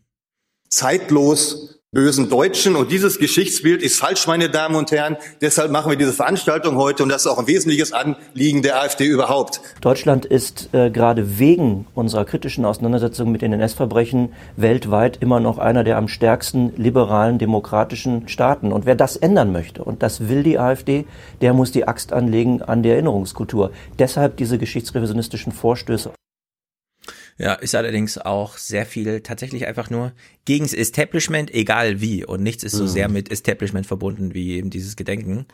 zeitlos 0.68 1.81
bösen 1.94 2.28
Deutschen. 2.28 2.74
Und 2.76 2.90
dieses 2.90 3.18
Geschichtsbild 3.18 3.81
ist 3.81 3.98
falsch, 3.98 4.26
meine 4.26 4.50
Damen 4.50 4.74
und 4.74 4.90
Herren. 4.90 5.16
Deshalb 5.40 5.70
machen 5.70 5.90
wir 5.90 5.97
diese 5.97 6.12
Veranstaltung 6.12 6.76
heute 6.76 7.05
und 7.05 7.08
das 7.08 7.23
ist 7.23 7.28
auch 7.28 7.39
ein 7.39 7.47
wesentliches 7.47 7.92
Anliegen 7.92 8.62
der 8.62 8.82
AfD 8.82 9.06
überhaupt. 9.06 9.60
Deutschland 9.81 10.26
ist 10.26 10.70
äh, 10.73 10.90
gerade 10.90 11.39
wegen 11.39 11.86
unserer 11.94 12.24
kritischen 12.24 12.64
Auseinandersetzung 12.64 13.31
mit 13.31 13.42
den 13.42 13.52
NS-Verbrechen 13.52 14.32
weltweit 14.56 15.18
immer 15.20 15.39
noch 15.39 15.58
einer 15.58 15.84
der 15.84 15.97
am 15.97 16.08
stärksten 16.08 16.74
liberalen 16.76 17.39
demokratischen 17.39 18.28
Staaten. 18.28 18.73
Und 18.73 18.86
wer 18.86 18.97
das 18.97 19.16
ändern 19.16 19.52
möchte, 19.52 19.84
und 19.84 20.02
das 20.02 20.28
will 20.28 20.42
die 20.42 20.58
AfD, 20.58 21.06
der 21.40 21.55
muss 21.55 21.70
die 21.70 21.86
Axt 21.86 22.12
anlegen 22.12 22.60
an 22.60 22.82
der 22.82 22.94
Erinnerungskultur. 22.94 23.70
Deshalb 24.00 24.36
diese 24.36 24.58
geschichtsrevisionistischen 24.58 25.52
Vorstöße. 25.52 26.10
Ja, 27.37 27.55
ist 27.55 27.75
allerdings 27.75 28.17
auch 28.17 28.59
sehr 28.59 28.87
viel 28.87 29.21
tatsächlich 29.21 29.67
einfach 29.67 29.91
nur 29.91 30.13
gegens 30.45 30.73
Establishment, 30.73 31.53
egal 31.53 32.01
wie. 32.01 32.25
Und 32.25 32.43
nichts 32.43 32.63
ist 32.63 32.73
so 32.73 32.85
mhm. 32.85 32.89
sehr 32.89 33.09
mit 33.09 33.31
Establishment 33.31 33.87
verbunden 33.87 34.35
wie 34.35 34.53
eben 34.53 34.71
dieses 34.71 34.95
Gedenken. 34.95 35.47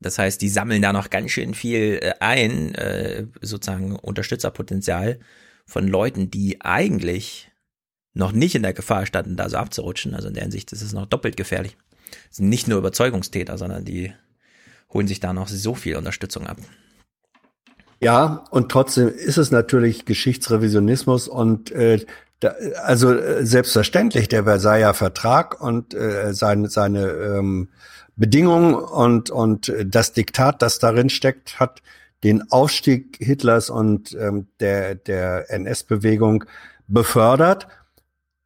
Das 0.00 0.18
heißt, 0.18 0.42
die 0.42 0.48
sammeln 0.48 0.82
da 0.82 0.92
noch 0.92 1.10
ganz 1.10 1.30
schön 1.30 1.54
viel 1.54 2.00
äh, 2.02 2.14
ein, 2.18 2.74
äh, 2.74 3.26
sozusagen 3.40 3.94
Unterstützerpotenzial 3.94 5.20
von 5.64 5.86
Leuten, 5.86 6.30
die 6.30 6.60
eigentlich 6.60 7.52
noch 8.14 8.32
nicht 8.32 8.56
in 8.56 8.62
der 8.62 8.74
Gefahr 8.74 9.06
standen, 9.06 9.36
da 9.36 9.48
so 9.48 9.56
abzurutschen. 9.56 10.14
Also 10.14 10.28
in 10.28 10.34
der 10.34 10.42
Hinsicht 10.42 10.72
ist 10.72 10.82
es 10.82 10.92
noch 10.92 11.06
doppelt 11.06 11.36
gefährlich. 11.36 11.76
Das 12.28 12.38
sind 12.38 12.48
nicht 12.48 12.66
nur 12.66 12.78
Überzeugungstäter, 12.78 13.56
sondern 13.56 13.84
die 13.84 14.12
holen 14.92 15.06
sich 15.06 15.20
da 15.20 15.32
noch 15.32 15.48
so 15.48 15.74
viel 15.74 15.96
Unterstützung 15.96 16.46
ab. 16.46 16.58
Ja, 18.02 18.44
und 18.50 18.68
trotzdem 18.68 19.08
ist 19.08 19.38
es 19.38 19.52
natürlich 19.52 20.06
Geschichtsrevisionismus 20.06 21.28
und 21.28 21.70
äh, 21.70 22.04
da, 22.40 22.52
also 22.82 23.12
äh, 23.12 23.46
selbstverständlich 23.46 24.28
der 24.28 24.42
Versailler 24.42 24.92
Vertrag 24.92 25.60
und 25.60 25.94
äh, 25.94 26.34
seine, 26.34 26.68
seine 26.68 27.06
ähm, 27.06 27.68
Bedingungen 28.16 28.74
und, 28.74 29.30
und 29.30 29.72
das 29.86 30.12
Diktat, 30.14 30.62
das 30.62 30.80
darin 30.80 31.10
steckt, 31.10 31.60
hat 31.60 31.80
den 32.24 32.50
Aufstieg 32.50 33.18
Hitlers 33.20 33.70
und 33.70 34.16
ähm, 34.18 34.48
der, 34.58 34.96
der 34.96 35.48
NS-Bewegung 35.52 36.44
befördert. 36.88 37.68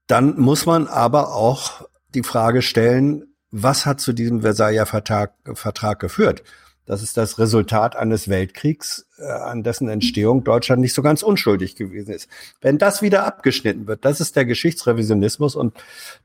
Dann 0.06 0.38
muss 0.38 0.66
man 0.66 0.86
aber 0.86 1.34
auch 1.34 1.88
die 2.14 2.22
Frage 2.22 2.60
stellen, 2.60 3.24
was 3.50 3.86
hat 3.86 4.02
zu 4.02 4.12
diesem 4.12 4.42
Versailler 4.42 4.84
Vertrag, 4.84 5.32
Vertrag 5.54 5.98
geführt? 5.98 6.42
Das 6.86 7.02
ist 7.02 7.16
das 7.16 7.38
Resultat 7.38 7.96
eines 7.96 8.28
Weltkriegs, 8.28 9.06
äh, 9.18 9.24
an 9.24 9.64
dessen 9.64 9.88
Entstehung 9.88 10.44
Deutschland 10.44 10.80
nicht 10.80 10.94
so 10.94 11.02
ganz 11.02 11.22
unschuldig 11.22 11.74
gewesen 11.74 12.14
ist. 12.14 12.28
Wenn 12.60 12.78
das 12.78 13.02
wieder 13.02 13.26
abgeschnitten 13.26 13.88
wird, 13.88 14.04
das 14.04 14.20
ist 14.20 14.36
der 14.36 14.44
Geschichtsrevisionismus 14.44 15.56
und 15.56 15.74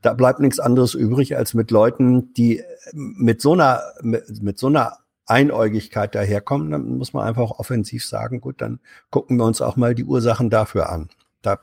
da 0.02 0.14
bleibt 0.14 0.38
nichts 0.38 0.60
anderes 0.60 0.94
übrig, 0.94 1.36
als 1.36 1.52
mit 1.52 1.70
Leuten, 1.72 2.32
die 2.34 2.62
mit 2.92 3.42
so 3.42 3.52
einer, 3.54 3.82
mit, 4.02 4.42
mit 4.42 4.58
so 4.58 4.68
einer 4.68 4.98
Einäugigkeit 5.26 6.14
daherkommen, 6.14 6.70
dann 6.70 6.96
muss 6.96 7.12
man 7.12 7.26
einfach 7.26 7.50
offensiv 7.50 8.06
sagen, 8.06 8.40
gut, 8.40 8.60
dann 8.60 8.80
gucken 9.10 9.36
wir 9.38 9.44
uns 9.44 9.60
auch 9.60 9.76
mal 9.76 9.94
die 9.94 10.04
Ursachen 10.04 10.48
dafür 10.48 10.90
an. 10.90 11.10
Da 11.42 11.58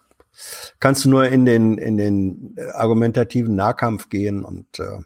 kannst 0.79 1.05
du 1.05 1.09
nur 1.09 1.27
in 1.27 1.45
den, 1.45 1.77
in 1.77 1.97
den 1.97 2.55
argumentativen 2.73 3.55
Nahkampf 3.55 4.09
gehen 4.09 4.43
und 4.43 4.79
äh, 4.79 4.99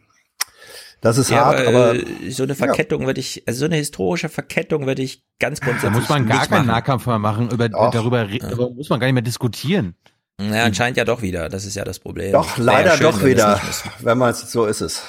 das 1.04 1.18
ist 1.18 1.30
ja, 1.30 1.46
hart, 1.46 1.68
aber, 1.68 1.96
äh, 1.96 2.32
so 2.32 2.44
eine 2.44 2.56
Verkettung 2.56 3.02
ja. 3.02 3.08
würde 3.08 3.20
ich, 3.20 3.44
also 3.46 3.60
so 3.60 3.66
eine 3.66 3.76
historische 3.76 4.30
Verkettung 4.30 4.86
würde 4.86 5.02
ich 5.02 5.24
ganz 5.38 5.60
grundsätzlich. 5.60 5.92
Da 5.92 6.00
muss 6.00 6.10
man 6.10 6.28
gar 6.28 6.48
keinen 6.48 6.68
Nahkampf 6.68 7.06
mehr 7.06 7.20
machen, 7.20 7.52
über, 7.52 7.68
darüber, 7.68 8.26
darüber 8.26 8.70
muss 8.70 8.90
man 8.90 9.02
gar 9.02 9.08
nicht 9.08 9.14
mehr 9.14 9.22
diskutieren. 9.22 9.96
Ja, 10.40 10.64
anscheinend 10.64 10.98
ja 10.98 11.04
doch 11.04 11.22
wieder. 11.22 11.50
Das 11.50 11.66
ist 11.66 11.76
ja 11.76 11.84
das 11.84 12.00
Problem. 12.00 12.32
Doch, 12.32 12.58
leider 12.58 12.92
ja 12.92 12.98
schön, 12.98 13.06
doch 13.06 13.24
wieder. 13.24 13.62
Wenn 14.00 14.18
man 14.18 14.32
es 14.32 14.50
so 14.50 14.66
ist 14.66 14.80
es. 14.80 15.04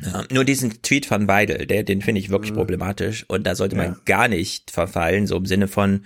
Ja, 0.00 0.24
nur 0.30 0.44
diesen 0.44 0.82
Tweet 0.82 1.06
von 1.06 1.28
Weidel, 1.28 1.66
der, 1.66 1.82
den 1.82 2.00
finde 2.00 2.20
ich 2.20 2.30
wirklich 2.30 2.52
mhm. 2.52 2.56
problematisch 2.56 3.24
und 3.28 3.46
da 3.46 3.54
sollte 3.54 3.76
man 3.76 3.86
ja. 3.86 3.96
gar 4.06 4.28
nicht 4.28 4.70
verfallen, 4.70 5.26
so 5.26 5.36
im 5.36 5.46
Sinne 5.46 5.68
von, 5.68 6.04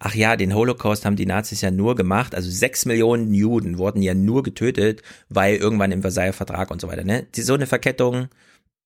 ach 0.00 0.14
ja, 0.14 0.34
den 0.36 0.54
Holocaust 0.54 1.04
haben 1.04 1.16
die 1.16 1.26
Nazis 1.26 1.60
ja 1.60 1.70
nur 1.70 1.94
gemacht, 1.94 2.34
also 2.34 2.50
sechs 2.50 2.84
Millionen 2.86 3.32
Juden 3.32 3.78
wurden 3.78 4.02
ja 4.02 4.14
nur 4.14 4.42
getötet, 4.42 5.02
weil 5.28 5.56
irgendwann 5.56 5.92
im 5.92 6.02
Versailler 6.02 6.32
Vertrag 6.32 6.70
und 6.70 6.80
so 6.80 6.88
weiter, 6.88 7.04
ne? 7.04 7.26
So 7.36 7.54
eine 7.54 7.66
Verkettung, 7.66 8.28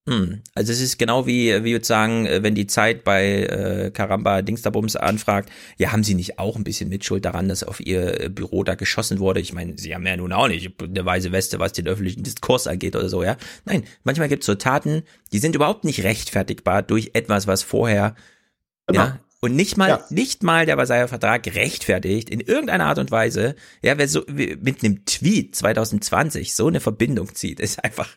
hm. 0.06 0.42
Also 0.54 0.70
es 0.70 0.82
ist 0.82 0.98
genau 0.98 1.26
wie, 1.26 1.64
wie 1.64 1.72
würde 1.72 1.84
sagen, 1.86 2.26
äh, 2.26 2.42
wenn 2.42 2.54
die 2.54 2.66
Zeit 2.66 3.04
bei 3.04 3.44
äh, 3.44 3.90
Karamba 3.90 4.42
Dingsterbums 4.42 4.96
anfragt, 4.96 5.50
ja, 5.78 5.92
haben 5.92 6.04
sie 6.04 6.14
nicht 6.14 6.38
auch 6.38 6.56
ein 6.56 6.64
bisschen 6.64 6.90
Mitschuld 6.90 7.24
daran, 7.24 7.48
dass 7.48 7.64
auf 7.64 7.80
ihr 7.80 8.20
äh, 8.20 8.28
Büro 8.28 8.64
da 8.64 8.74
geschossen 8.74 9.18
wurde? 9.18 9.40
Ich 9.40 9.54
meine, 9.54 9.78
sie 9.78 9.94
haben 9.94 10.06
ja 10.06 10.16
nun 10.18 10.34
auch 10.34 10.48
nicht 10.48 10.72
eine 10.82 11.06
weiße 11.06 11.32
Weste, 11.32 11.58
was 11.58 11.72
den 11.72 11.88
öffentlichen 11.88 12.22
Diskurs 12.22 12.66
angeht 12.66 12.96
oder 12.96 13.08
so, 13.08 13.22
ja. 13.22 13.38
Nein, 13.64 13.84
manchmal 14.02 14.28
gibt 14.28 14.42
es 14.42 14.46
so 14.46 14.54
Taten, 14.54 15.04
die 15.32 15.38
sind 15.38 15.54
überhaupt 15.54 15.84
nicht 15.84 16.04
rechtfertigbar 16.04 16.82
durch 16.82 17.12
etwas, 17.14 17.46
was 17.46 17.62
vorher 17.62 18.14
genau. 18.86 19.04
ja, 19.04 19.20
und 19.44 19.54
nicht 19.54 19.76
mal, 19.76 19.88
ja. 19.90 20.00
nicht 20.08 20.42
mal 20.42 20.64
der 20.64 20.76
Versailler 20.76 21.06
Vertrag 21.06 21.46
rechtfertigt 21.54 22.30
in 22.30 22.40
irgendeiner 22.40 22.86
Art 22.86 22.98
und 22.98 23.10
Weise, 23.10 23.56
ja, 23.82 23.98
wer 23.98 24.08
so 24.08 24.22
mit 24.26 24.82
einem 24.82 25.04
Tweet 25.04 25.54
2020 25.54 26.54
so 26.54 26.68
eine 26.68 26.80
Verbindung 26.80 27.34
zieht, 27.34 27.60
ist 27.60 27.84
einfach, 27.84 28.08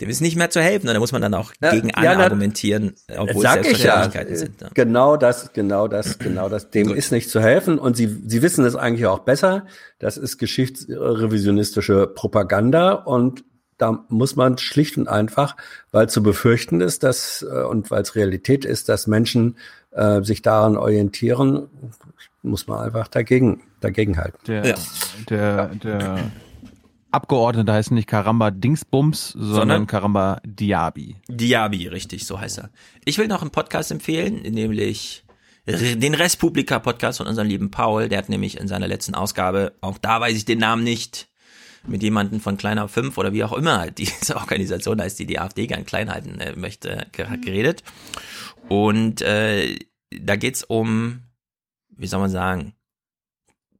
dem 0.00 0.08
ist 0.08 0.20
nicht 0.20 0.36
mehr 0.36 0.48
zu 0.48 0.60
helfen. 0.60 0.86
Und 0.86 0.94
da 0.94 1.00
muss 1.00 1.10
man 1.10 1.22
dann 1.22 1.34
auch 1.34 1.52
ja, 1.60 1.72
gegen 1.72 1.88
ja, 1.88 1.94
alle 1.96 2.18
argumentieren, 2.18 2.94
obwohl 3.08 3.44
es 3.44 3.52
Selbstverständlichkeiten 3.52 4.32
ja. 4.32 4.38
sind. 4.38 4.60
Ja. 4.60 4.68
Genau 4.74 5.16
das, 5.16 5.52
genau 5.52 5.88
das, 5.88 6.18
genau 6.20 6.48
das. 6.48 6.70
Dem 6.70 6.86
Gut. 6.86 6.96
ist 6.96 7.10
nicht 7.10 7.30
zu 7.30 7.40
helfen. 7.40 7.80
Und 7.80 7.96
sie, 7.96 8.22
sie 8.24 8.42
wissen 8.42 8.64
es 8.64 8.76
eigentlich 8.76 9.06
auch 9.06 9.20
besser. 9.20 9.66
Das 9.98 10.16
ist 10.16 10.38
geschichtsrevisionistische 10.38 12.06
Propaganda 12.06 12.92
und 12.92 13.42
da 13.78 14.06
muss 14.08 14.36
man 14.36 14.56
schlicht 14.56 14.96
und 14.96 15.08
einfach, 15.08 15.56
weil 15.90 16.08
zu 16.08 16.22
befürchten 16.22 16.80
ist, 16.80 17.02
dass 17.02 17.42
äh, 17.42 17.62
und 17.62 17.90
weil 17.90 18.02
es 18.02 18.14
Realität 18.14 18.64
ist, 18.64 18.88
dass 18.88 19.06
Menschen 19.06 19.56
äh, 19.96 20.22
sich 20.22 20.42
daran 20.42 20.76
orientieren, 20.76 21.68
muss 22.42 22.66
man 22.66 22.80
einfach 22.80 23.08
dagegen, 23.08 23.62
dagegen 23.80 24.18
halten. 24.18 24.38
Der, 24.46 24.66
ja. 24.66 24.74
der, 25.28 25.66
der 25.68 26.30
Abgeordnete 27.10 27.72
heißt 27.72 27.92
nicht 27.92 28.06
Karamba 28.06 28.50
Dingsbums, 28.50 29.30
sondern, 29.30 29.54
sondern 29.54 29.86
Karamba 29.86 30.40
Diaby. 30.44 31.16
Diaby, 31.28 31.88
richtig, 31.88 32.26
so 32.26 32.38
heißt 32.38 32.58
er. 32.58 32.70
Ich 33.04 33.16
will 33.16 33.26
noch 33.26 33.40
einen 33.40 33.50
Podcast 33.50 33.90
empfehlen, 33.90 34.42
nämlich 34.42 35.24
den 35.66 36.14
Respublika-Podcast 36.14 37.18
von 37.18 37.26
unserem 37.26 37.48
lieben 37.48 37.70
Paul. 37.70 38.08
Der 38.08 38.18
hat 38.18 38.28
nämlich 38.28 38.60
in 38.60 38.68
seiner 38.68 38.86
letzten 38.86 39.14
Ausgabe, 39.14 39.72
auch 39.80 39.98
da 39.98 40.20
weiß 40.20 40.36
ich 40.36 40.44
den 40.44 40.58
Namen 40.58 40.84
nicht, 40.84 41.28
mit 41.88 42.02
jemandem 42.02 42.40
von 42.40 42.56
Kleiner 42.56 42.88
5 42.88 43.16
oder 43.16 43.32
wie 43.32 43.44
auch 43.44 43.52
immer 43.52 43.90
diese 43.90 44.36
Organisation 44.36 45.00
heißt, 45.00 45.18
die 45.18 45.26
die 45.26 45.38
AfD 45.38 45.66
gern 45.66 45.86
klein 45.86 46.12
halten 46.12 46.38
äh, 46.40 46.54
möchte, 46.56 47.06
geredet. 47.12 47.82
Und 48.68 49.22
äh, 49.22 49.78
da 50.10 50.36
geht's 50.36 50.64
um, 50.64 51.22
wie 51.88 52.06
soll 52.06 52.20
man 52.20 52.30
sagen, 52.30 52.74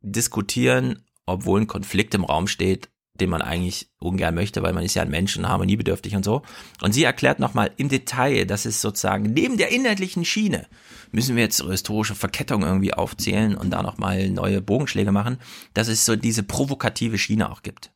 diskutieren, 0.01 1.05
obwohl 1.27 1.61
ein 1.61 1.67
Konflikt 1.67 2.15
im 2.15 2.25
Raum 2.25 2.47
steht, 2.47 2.89
den 3.15 3.31
man 3.31 3.43
eigentlich 3.43 3.89
ungern 3.99 4.35
möchte, 4.35 4.63
weil 4.63 4.75
man 4.75 4.85
ist 4.85 4.95
ja 4.95 5.03
ein 5.03 5.11
Mensch 5.11 5.37
und 5.37 5.49
harmoniebedürftig 5.49 6.15
und 6.15 6.25
so. 6.25 6.43
Und 6.83 6.93
sie 6.93 7.05
erklärt 7.05 7.39
nochmal 7.39 7.71
im 7.79 7.89
Detail, 7.89 8.45
dass 8.45 8.67
es 8.67 8.81
sozusagen 8.81 9.33
neben 9.33 9.57
der 9.57 9.73
inhaltlichen 9.73 10.25
Schiene 10.25 10.67
müssen 11.13 11.37
wir 11.37 11.45
jetzt 11.45 11.63
historische 11.63 12.15
Verkettung 12.15 12.63
irgendwie 12.63 12.95
aufzählen 12.95 13.57
und 13.57 13.71
da 13.71 13.83
nochmal 13.83 14.29
neue 14.29 14.61
Bogenschläge 14.61 15.13
machen, 15.13 15.39
dass 15.75 15.89
es 15.89 16.05
so 16.05 16.17
diese 16.17 16.43
provokative 16.43 17.19
Schiene 17.19 17.51
auch 17.51 17.63
gibt. 17.63 17.91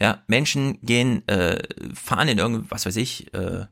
Ja, 0.00 0.22
Menschen 0.26 0.78
gehen, 0.82 1.26
äh, 1.28 1.62
fahren 1.94 2.28
in 2.28 2.38
irgendwas, 2.38 2.70
was 2.70 2.86
weiß 2.86 2.96
ich, 2.96 3.32
äh, 3.34 3.66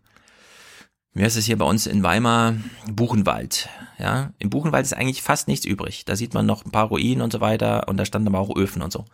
wie 1.17 1.25
heißt 1.25 1.39
es 1.39 1.47
hier 1.47 1.57
bei 1.57 1.65
uns 1.65 1.87
in 1.87 2.03
Weimar, 2.03 2.55
Buchenwald. 2.93 3.71
Ja, 3.99 4.35
im 4.39 4.51
Buchenwald 4.51 4.85
ist 4.85 4.93
eigentlich 4.93 5.23
fast 5.23 5.49
nichts 5.49 5.65
übrig. 5.65 6.05
Da 6.05 6.15
sieht 6.15 6.35
man 6.35 6.45
noch 6.45 6.67
ein 6.67 6.71
paar 6.71 6.89
Ruinen 6.89 7.23
und 7.23 7.33
so 7.33 7.41
weiter 7.41 7.89
und 7.89 7.97
da 7.97 8.05
standen 8.05 8.29
aber 8.29 8.39
auch 8.39 8.55
Öfen 8.55 8.83
und 8.83 8.93
so. 8.93 9.07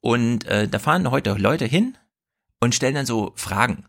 Und 0.00 0.44
äh, 0.44 0.68
da 0.68 0.78
fahren 0.78 1.10
heute 1.10 1.32
Leute 1.32 1.64
hin 1.64 1.96
und 2.60 2.74
stellen 2.74 2.94
dann 2.94 3.06
so 3.06 3.32
Fragen. 3.34 3.86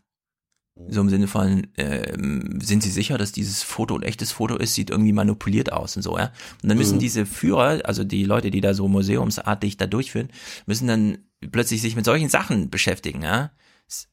So 0.88 1.02
im 1.02 1.10
Sinne 1.10 1.28
von, 1.28 1.66
ähm, 1.76 2.60
sind 2.62 2.82
Sie 2.82 2.90
sicher, 2.90 3.18
dass 3.18 3.30
dieses 3.30 3.62
Foto 3.62 3.94
ein 3.94 4.02
echtes 4.02 4.32
Foto 4.32 4.56
ist? 4.56 4.74
Sieht 4.74 4.88
irgendwie 4.90 5.12
manipuliert 5.12 5.70
aus 5.70 5.96
und 5.96 6.02
so, 6.02 6.16
ja. 6.16 6.32
Und 6.62 6.68
dann 6.70 6.78
müssen 6.78 6.96
Mhm. 6.96 7.00
diese 7.00 7.26
Führer, 7.26 7.80
also 7.84 8.04
die 8.04 8.24
Leute, 8.24 8.50
die 8.50 8.62
da 8.62 8.72
so 8.72 8.88
museumsartig 8.88 9.76
da 9.76 9.86
durchführen, 9.86 10.30
müssen 10.66 10.88
dann 10.88 11.18
plötzlich 11.52 11.82
sich 11.82 11.94
mit 11.94 12.06
solchen 12.06 12.30
Sachen 12.30 12.70
beschäftigen, 12.70 13.22
ja. 13.22 13.50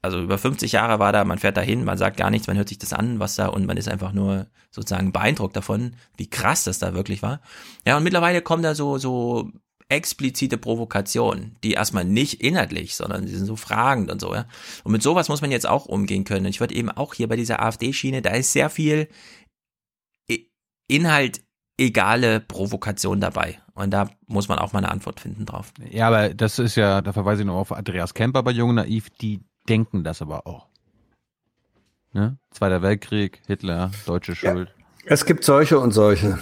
Also 0.01 0.21
über 0.21 0.37
50 0.37 0.73
Jahre 0.73 0.99
war 0.99 1.11
da, 1.11 1.23
man 1.23 1.39
fährt 1.39 1.57
da 1.57 1.61
hin, 1.61 1.83
man 1.83 1.97
sagt 1.97 2.17
gar 2.17 2.29
nichts, 2.29 2.47
man 2.47 2.57
hört 2.57 2.69
sich 2.69 2.77
das 2.77 2.93
an, 2.93 3.19
was 3.19 3.35
da, 3.35 3.47
und 3.47 3.65
man 3.65 3.77
ist 3.77 3.87
einfach 3.87 4.11
nur 4.11 4.47
sozusagen 4.69 5.11
beeindruckt 5.11 5.55
davon, 5.55 5.95
wie 6.17 6.29
krass 6.29 6.65
das 6.65 6.79
da 6.79 6.93
wirklich 6.93 7.21
war. 7.21 7.41
Ja, 7.85 7.97
und 7.97 8.03
mittlerweile 8.03 8.41
kommen 8.41 8.63
da 8.63 8.75
so, 8.75 8.97
so 8.97 9.49
explizite 9.89 10.57
Provokationen, 10.57 11.57
die 11.63 11.73
erstmal 11.73 12.05
nicht 12.05 12.41
inhaltlich, 12.41 12.95
sondern 12.95 13.25
die 13.25 13.35
sind 13.35 13.45
so 13.45 13.55
fragend 13.55 14.09
und 14.11 14.21
so, 14.21 14.33
ja. 14.33 14.45
Und 14.83 14.91
mit 14.93 15.03
sowas 15.03 15.29
muss 15.29 15.41
man 15.41 15.51
jetzt 15.51 15.67
auch 15.67 15.85
umgehen 15.85 16.23
können. 16.23 16.45
Und 16.45 16.51
ich 16.51 16.59
würde 16.61 16.75
eben 16.75 16.89
auch 16.89 17.13
hier 17.13 17.27
bei 17.27 17.35
dieser 17.35 17.61
AfD-Schiene, 17.61 18.21
da 18.21 18.31
ist 18.31 18.53
sehr 18.53 18.69
viel 18.69 19.09
Inhalt 20.87 21.41
egale 21.77 22.39
Provokation 22.39 23.19
dabei. 23.19 23.59
Und 23.73 23.91
da 23.91 24.09
muss 24.27 24.47
man 24.47 24.59
auch 24.59 24.71
mal 24.73 24.79
eine 24.79 24.91
Antwort 24.91 25.19
finden 25.19 25.45
drauf. 25.45 25.73
Ja, 25.89 26.07
aber 26.07 26.33
das 26.33 26.59
ist 26.59 26.75
ja, 26.75 27.01
da 27.01 27.11
verweise 27.11 27.41
ich 27.41 27.47
noch 27.47 27.55
auf 27.55 27.71
Andreas 27.71 28.13
Kemper 28.13 28.43
bei 28.43 28.51
Jung 28.51 28.75
Naiv, 28.75 29.09
die 29.09 29.41
denken 29.69 30.03
das 30.03 30.21
aber 30.21 30.47
auch. 30.47 30.67
Ne? 32.13 32.37
Zweiter 32.51 32.81
Weltkrieg, 32.81 33.41
Hitler, 33.47 33.91
deutsche 34.05 34.35
Schuld. 34.35 34.73
Es 35.05 35.25
gibt 35.25 35.43
solche 35.43 35.79
und 35.79 35.91
solche. 35.91 36.39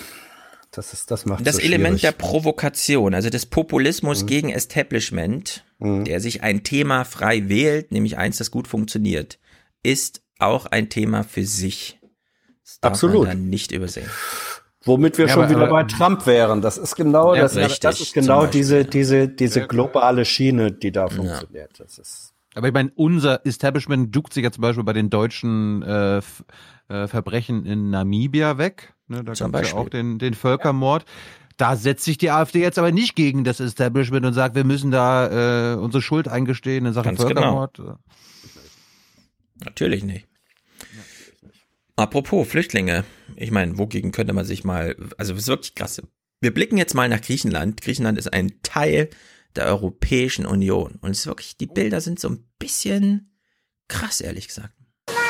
Das 0.71 0.93
ist, 0.93 1.09
das 1.11 1.25
macht 1.25 1.45
Das 1.47 1.55
so 1.57 1.61
Element 1.61 2.01
der. 2.03 2.11
Provokation, 2.11 3.13
also 3.15 3.29
des 3.29 3.45
Mhm. 3.45 3.49
Populismus 3.51 4.25
gegen 4.25 4.49
Establishment, 4.49 5.63
der 5.79 6.19
sich 6.19 6.43
ein 6.43 6.63
Thema 6.63 7.05
frei 7.05 7.49
wählt, 7.49 7.91
nämlich 7.91 8.17
eins, 8.17 8.37
das 8.37 8.51
gut 8.51 8.67
funktioniert, 8.67 9.39
ist 9.83 10.21
auch 10.39 10.65
ein 10.67 10.89
Thema 10.89 11.23
für 11.23 11.45
sich. 11.45 11.99
Das 12.63 12.79
darf 12.81 12.91
Absolut. 12.93 13.19
man 13.19 13.27
dann 13.37 13.49
nicht 13.49 13.71
übersehen. 13.71 14.09
Womit 14.85 15.17
wir 15.17 15.25
Ja, 15.27 15.33
schon 15.33 15.43
aber- 15.43 15.51
wieder 15.51 15.61
aber- 15.63 15.71
bei 15.71 15.83
Trump 15.85 16.25
wären. 16.27 16.61
Das 16.61 16.77
ist 16.77 16.95
genau, 16.95 17.33
Ja, 17.35 17.41
das, 17.41 17.55
richtig, 17.55 17.79
das 17.79 17.99
ist 18.01 18.13
genau 18.13 18.41
Beispiel, 18.41 18.59
diese, 18.61 18.85
diese, 18.85 19.27
diese 19.27 19.67
globale 19.67 20.23
Schiene, 20.25 20.71
die 20.71 20.91
da 20.91 21.07
funktioniert. 21.09 21.79
Das 21.79 21.97
ist 21.97 22.28
Aber 22.55 22.67
ich 22.67 22.73
meine, 22.73 22.91
unser 22.95 23.45
Establishment 23.45 24.15
duckt 24.15 24.33
sich 24.33 24.43
ja 24.43 24.51
zum 24.51 24.61
Beispiel 24.61 24.83
bei 24.83 24.93
den 24.93 25.09
deutschen 25.09 25.83
äh, 25.83 26.17
äh, 26.17 27.07
Verbrechen 27.07 27.65
in 27.65 27.89
Namibia 27.89 28.57
weg. 28.57 28.93
Ne, 29.07 29.23
da 29.23 29.33
gab 29.33 29.55
es 29.55 29.71
ja 29.71 29.77
auch 29.77 29.89
den, 29.89 30.19
den 30.19 30.33
Völkermord. 30.33 31.05
Da 31.57 31.75
setzt 31.75 32.05
sich 32.05 32.17
die 32.17 32.31
AfD 32.31 32.61
jetzt 32.61 32.79
aber 32.79 32.91
nicht 32.91 33.15
gegen 33.15 33.43
das 33.43 33.59
Establishment 33.59 34.25
und 34.25 34.33
sagt, 34.33 34.55
wir 34.55 34.63
müssen 34.63 34.91
da 34.91 35.73
äh, 35.73 35.75
unsere 35.75 36.01
Schuld 36.01 36.27
eingestehen 36.27 36.85
in 36.85 36.93
Sachen 36.93 37.15
Ganz 37.15 37.27
genau. 37.27 37.41
Völkermord. 37.41 37.99
Natürlich 39.63 40.03
nicht. 40.03 40.27
Apropos 41.97 42.47
Flüchtlinge. 42.47 43.03
Ich 43.35 43.51
meine, 43.51 43.77
wogegen 43.77 44.11
könnte 44.11 44.31
man 44.31 44.45
sich 44.45 44.63
mal, 44.63 44.95
also 45.17 45.33
es 45.33 45.41
ist 45.41 45.47
wirklich 45.49 45.75
krass. 45.75 46.01
Wir 46.39 46.53
blicken 46.53 46.77
jetzt 46.77 46.95
mal 46.95 47.09
nach 47.09 47.19
Griechenland. 47.19 47.81
Griechenland 47.81 48.17
ist 48.17 48.31
ein 48.31 48.53
Teil 48.63 49.09
der 49.55 49.65
Europäischen 49.65 50.45
Union. 50.45 50.97
Und 51.01 51.11
es 51.11 51.19
ist 51.19 51.27
wirklich, 51.27 51.57
die 51.57 51.67
Bilder 51.67 52.01
sind 52.01 52.19
so 52.19 52.29
ein 52.29 52.45
bisschen 52.59 53.31
krass, 53.87 54.21
ehrlich 54.21 54.47
gesagt. 54.47 54.73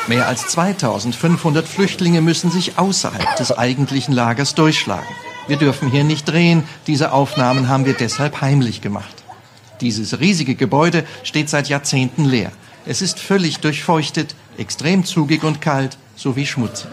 Mehr 0.08 0.28
als 0.28 0.48
2500 0.48 1.68
Flüchtlinge 1.68 2.22
müssen 2.22 2.52
sich 2.52 2.78
außerhalb 2.78 3.36
des 3.38 3.52
eigentlichen 3.52 4.14
Lagers 4.14 4.56
durchschlagen. 4.56 5.08
Wir 5.48 5.58
dürfen 5.58 5.90
hier 5.90 6.04
nicht 6.04 6.28
drehen. 6.28 6.64
Diese 6.88 7.12
Aufnahmen 7.12 7.70
haben 7.70 7.86
wir 7.86 7.94
deshalb 7.94 8.42
heimlich 8.42 8.82
gemacht. 8.82 9.24
Dieses 9.82 10.20
riesige 10.20 10.56
Gebäude 10.56 11.06
steht 11.24 11.50
seit 11.50 11.70
Jahrzehnten 11.70 12.26
leer. 12.26 12.52
Es 12.86 13.02
ist 13.02 13.20
völlig 13.20 13.60
durchfeuchtet, 13.60 14.36
extrem 14.58 15.06
zugig 15.06 15.44
und 15.44 15.62
kalt 15.62 15.98
sowie 16.16 16.46
schmutzig. 16.46 16.90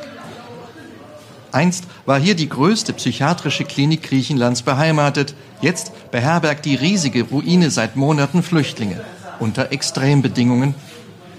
Einst 1.52 1.84
war 2.04 2.20
hier 2.20 2.34
die 2.34 2.48
größte 2.48 2.92
psychiatrische 2.92 3.64
Klinik 3.64 4.02
Griechenlands 4.02 4.62
beheimatet. 4.62 5.34
Jetzt 5.62 6.10
beherbergt 6.10 6.64
die 6.64 6.74
riesige 6.74 7.22
Ruine 7.22 7.70
seit 7.70 7.96
Monaten 7.96 8.42
Flüchtlinge. 8.42 9.04
Unter 9.40 9.72
Extrembedingungen 9.72 10.74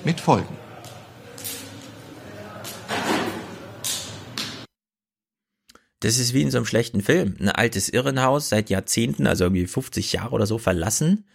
mit 0.03 0.19
Folgen. 0.19 0.57
Das 5.99 6.19
ist 6.19 6.33
wie 6.33 6.43
in 6.43 6.51
so 6.51 6.57
einem 6.57 6.65
schlechten 6.65 7.01
Film. 7.01 7.35
Ein 7.39 7.49
altes 7.49 7.89
Irrenhaus 7.89 8.49
seit 8.49 8.69
Jahrzehnten, 8.69 9.25
also 9.25 9.45
irgendwie 9.45 9.65
50 9.65 10.13
Jahre 10.13 10.31
oder 10.31 10.45
so 10.45 10.57
verlassen. 10.57 11.27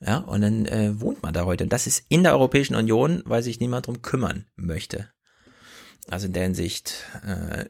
Ja, 0.00 0.18
und 0.18 0.40
dann 0.40 0.64
äh, 0.66 0.98
wohnt 0.98 1.22
man 1.22 1.34
da 1.34 1.44
heute. 1.44 1.64
Und 1.64 1.72
das 1.72 1.86
ist 1.86 2.04
in 2.08 2.22
der 2.22 2.32
Europäischen 2.32 2.74
Union, 2.74 3.22
weil 3.26 3.42
sich 3.42 3.60
niemand 3.60 3.86
drum 3.86 4.00
kümmern 4.00 4.46
möchte. 4.56 5.10
Also 6.08 6.26
in 6.26 6.32
der 6.32 6.44
Hinsicht 6.44 7.04
äh, 7.26 7.66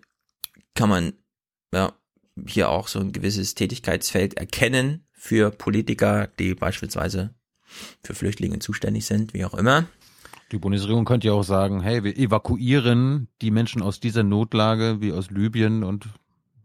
kann 0.75 0.89
man 0.89 1.15
ja 1.75 1.93
hier 2.47 2.71
auch 2.71 2.89
so 2.89 3.01
ein 3.01 3.13
gewisses 3.13 3.55
Tätigkeitsfeld 3.55 4.35
erkennen 4.35 5.07
für 5.13 5.51
Politiker, 5.51 6.29
die 6.39 6.55
beispielsweise 6.55 7.35
für 8.03 8.15
Flüchtlinge 8.15 8.59
zuständig 8.59 9.07
sind, 9.07 9.35
wie 9.35 9.45
auch 9.45 9.55
immer. 9.55 9.87
Die 10.53 10.59
Bundesregierung 10.59 11.05
könnte 11.05 11.29
ja 11.29 11.35
auch 11.35 11.45
sagen, 11.45 11.81
hey, 11.81 12.03
wir 12.03 12.17
evakuieren 12.17 13.29
die 13.41 13.53
Menschen 13.53 13.83
aus 13.83 14.01
dieser 14.01 14.25
Notlage 14.25 15.01
wie 15.01 15.13
aus 15.13 15.31
Libyen 15.31 15.85
und 15.85 16.09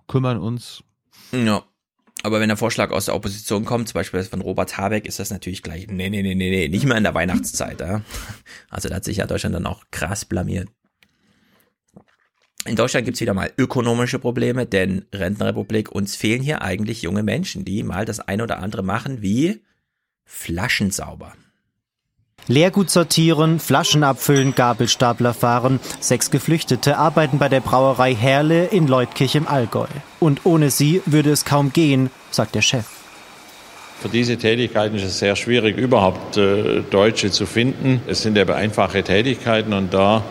kümmern 0.08 0.40
uns. 0.40 0.84
Ja. 1.32 1.64
Aber 2.24 2.40
wenn 2.40 2.48
der 2.48 2.58
Vorschlag 2.58 2.90
aus 2.90 3.06
der 3.06 3.16
Opposition 3.16 3.66
kommt, 3.66 3.90
zum 3.90 3.96
Beispiel 3.96 4.24
von 4.24 4.42
Robert 4.42 4.78
Habeck, 4.78 5.06
ist 5.06 5.20
das 5.20 5.30
natürlich 5.30 5.62
gleich, 5.62 5.88
nee, 5.88 6.10
nee, 6.10 6.24
nee, 6.24 6.34
nee, 6.34 6.50
nee, 6.50 6.68
nicht 6.70 6.86
mehr 6.86 6.98
in 6.98 7.04
der 7.04 7.14
Weihnachtszeit. 7.14 7.80
Ja? 7.82 8.02
Also 8.70 8.90
da 8.90 8.96
hat 8.96 9.04
sich 9.04 9.18
ja 9.18 9.28
Deutschland 9.28 9.54
dann 9.54 9.68
auch 9.68 9.84
krass 9.92 10.26
blamiert. 10.26 10.70
In 12.68 12.76
Deutschland 12.76 13.06
gibt's 13.06 13.22
wieder 13.22 13.36
mal 13.36 13.52
ökonomische 13.58 14.18
Probleme, 14.18 14.66
denn 14.66 15.06
Rentenrepublik, 15.14 15.92
uns 15.92 16.16
fehlen 16.16 16.42
hier 16.42 16.64
eigentlich 16.64 17.04
junge 17.04 17.22
Menschen, 17.22 17.64
die 17.64 17.84
mal 17.84 18.06
das 18.06 18.20
eine 18.20 18.42
oder 18.42 18.58
andere 18.58 18.82
machen 18.82 19.22
wie 19.22 19.62
Flaschen 20.26 20.90
sauber. 20.90 21.34
Leergut 22.48 22.90
sortieren, 22.90 23.60
Flaschen 23.60 24.04
abfüllen, 24.04 24.56
Gabelstapler 24.56 25.36
fahren. 25.36 25.80
Sechs 26.00 26.32
Geflüchtete 26.32 26.98
arbeiten 26.98 27.38
bei 27.38 27.50
der 27.50 27.60
Brauerei 27.60 28.16
Herle 28.16 28.66
in 28.66 28.88
Leutkirch 28.88 29.36
im 29.36 29.48
Allgäu. 29.48 29.88
Und 30.20 30.46
ohne 30.46 30.72
sie 30.72 31.02
würde 31.06 31.32
es 31.32 31.46
kaum 31.46 31.72
gehen, 31.72 32.10
sagt 32.32 32.56
der 32.56 32.62
Chef. 32.62 32.86
Für 34.00 34.10
diese 34.10 34.38
Tätigkeiten 34.38 34.96
ist 34.96 35.04
es 35.04 35.20
sehr 35.20 35.36
schwierig, 35.36 35.78
überhaupt 35.78 36.38
äh, 36.38 36.82
Deutsche 36.82 37.32
zu 37.32 37.46
finden. 37.46 38.02
Es 38.08 38.24
sind 38.24 38.38
eben 38.38 38.52
einfache 38.52 39.04
Tätigkeiten 39.04 39.74
und 39.74 39.94
da 39.94 40.24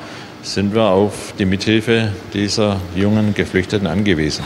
sind 0.45 0.75
wir 0.75 0.85
auf 0.85 1.35
die 1.39 1.47
Mithilfe 1.47 2.13
dieser 2.33 2.81
jungen 2.95 3.35
Geflüchteten 3.35 3.87
angewiesen. 3.87 4.45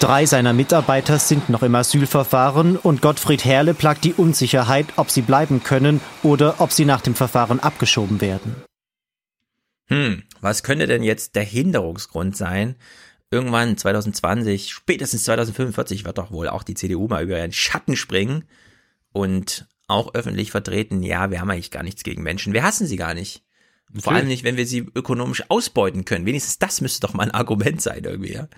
Drei 0.00 0.26
seiner 0.26 0.52
Mitarbeiter 0.52 1.18
sind 1.18 1.48
noch 1.48 1.62
im 1.62 1.74
Asylverfahren 1.74 2.76
und 2.76 3.00
Gottfried 3.00 3.44
Herle 3.44 3.74
plagt 3.74 4.04
die 4.04 4.14
Unsicherheit, 4.14 4.86
ob 4.96 5.10
sie 5.10 5.22
bleiben 5.22 5.62
können 5.62 6.00
oder 6.22 6.60
ob 6.60 6.72
sie 6.72 6.84
nach 6.84 7.00
dem 7.00 7.14
Verfahren 7.14 7.60
abgeschoben 7.60 8.20
werden. 8.20 8.56
Hm, 9.86 10.22
was 10.40 10.62
könnte 10.62 10.86
denn 10.86 11.02
jetzt 11.02 11.36
der 11.36 11.44
Hinderungsgrund 11.44 12.36
sein? 12.36 12.76
Irgendwann 13.30 13.76
2020, 13.76 14.72
spätestens 14.72 15.24
2045 15.24 16.04
wird 16.04 16.18
doch 16.18 16.30
wohl 16.30 16.48
auch 16.48 16.62
die 16.62 16.74
CDU 16.74 17.06
mal 17.08 17.22
über 17.22 17.38
ihren 17.38 17.52
Schatten 17.52 17.96
springen 17.96 18.44
und 19.12 19.66
auch 19.86 20.14
öffentlich 20.14 20.50
vertreten, 20.50 21.02
ja, 21.02 21.30
wir 21.30 21.40
haben 21.40 21.50
eigentlich 21.50 21.70
gar 21.70 21.82
nichts 21.82 22.02
gegen 22.02 22.22
Menschen. 22.22 22.52
Wir 22.52 22.62
hassen 22.62 22.86
sie 22.86 22.96
gar 22.96 23.14
nicht. 23.14 23.42
Vor 23.94 24.12
Natürlich. 24.12 24.18
allem 24.18 24.28
nicht, 24.28 24.44
wenn 24.44 24.56
wir 24.56 24.66
sie 24.66 24.86
ökonomisch 24.94 25.44
ausbeuten 25.48 26.04
können. 26.04 26.26
Wenigstens 26.26 26.58
das 26.58 26.80
müsste 26.80 27.06
doch 27.06 27.14
mal 27.14 27.22
ein 27.24 27.30
Argument 27.30 27.80
sein 27.80 28.02
irgendwie, 28.02 28.32
ja. 28.32 28.48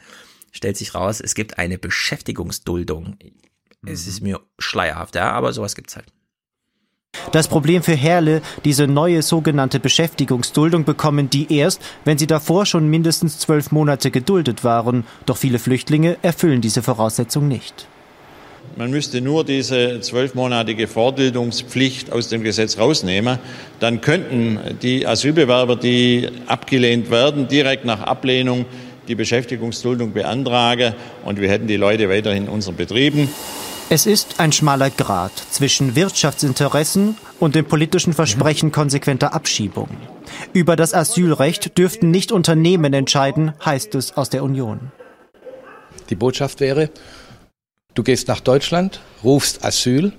Stellt 0.51 0.79
sich 0.79 0.95
raus, 0.95 1.21
es 1.21 1.35
gibt 1.35 1.59
eine 1.59 1.77
Beschäftigungsduldung. 1.77 3.19
Es 3.85 4.07
ist 4.07 4.23
mir 4.23 4.41
schleierhaft, 4.59 5.15
ja, 5.15 5.31
aber 5.33 5.53
sowas 5.53 5.75
gibt's 5.75 5.97
halt. 5.97 6.07
Das 7.33 7.49
Problem 7.49 7.83
für 7.83 7.95
Herle, 7.95 8.41
diese 8.65 8.87
neue 8.87 9.23
sogenannte 9.23 9.79
Beschäftigungsduldung 9.81 10.85
bekommen 10.85 11.29
die 11.29 11.53
erst, 11.53 11.83
wenn 12.05 12.19
sie 12.19 12.27
davor 12.27 12.65
schon 12.65 12.89
mindestens 12.89 13.39
zwölf 13.39 13.73
Monate 13.73 14.11
geduldet 14.11 14.65
waren. 14.65 15.05
Doch 15.27 15.37
viele 15.37 15.59
Flüchtlinge 15.59 16.17
erfüllen 16.23 16.61
diese 16.61 16.83
Voraussetzung 16.83 17.49
nicht. 17.49 17.89
Man 18.79 18.91
müsste 18.91 19.23
nur 19.23 19.43
diese 19.43 20.03
zwölfmonatige 20.03 20.87
Vordildungspflicht 20.87 22.13
aus 22.13 22.29
dem 22.29 22.43
Gesetz 22.43 22.77
rausnehmen. 22.77 23.39
Dann 23.81 24.03
könnten 24.03 24.59
die 24.83 25.07
Asylbewerber, 25.07 25.77
die 25.77 26.29
abgelehnt 26.47 27.11
werden, 27.11 27.49
direkt 27.49 27.87
nach 27.87 28.03
Ablehnung 28.03 28.67
die 29.09 29.15
Beschäftigungsduldung 29.15 30.13
beantragen 30.13 30.95
und 31.25 31.41
wir 31.41 31.49
hätten 31.49 31.67
die 31.69 31.77
Leute 31.77 32.11
weiterhin 32.11 32.45
in 32.45 32.49
unseren 32.51 32.77
Betrieben. 32.77 33.31
Es 33.89 34.05
ist 34.05 34.41
ein 34.41 34.53
schmaler 34.53 34.91
Grat 34.91 35.33
zwischen 35.51 35.97
Wirtschaftsinteressen 35.97 37.17
und 37.41 37.55
dem 37.55 37.65
politischen 37.65 38.13
Versprechen 38.13 38.73
konsequenter 38.73 39.33
Abschiebung. 39.33 39.89
Über 40.53 40.77
das 40.77 40.93
Asylrecht 40.93 41.79
dürften 41.79 42.11
nicht 42.11 42.31
Unternehmen 42.31 42.93
entscheiden, 42.93 43.53
heißt 43.65 43.95
es 43.95 44.19
aus 44.19 44.29
der 44.29 44.43
Union. 44.43 44.93
Die 46.11 46.15
Botschaft 46.15 46.61
wäre, 46.61 46.91
du 47.97 48.05
gehst 48.05 48.29
nach 48.29 48.41
Deutschland, 48.41 49.01
rufst 49.25 49.65
Asyl 49.65 50.13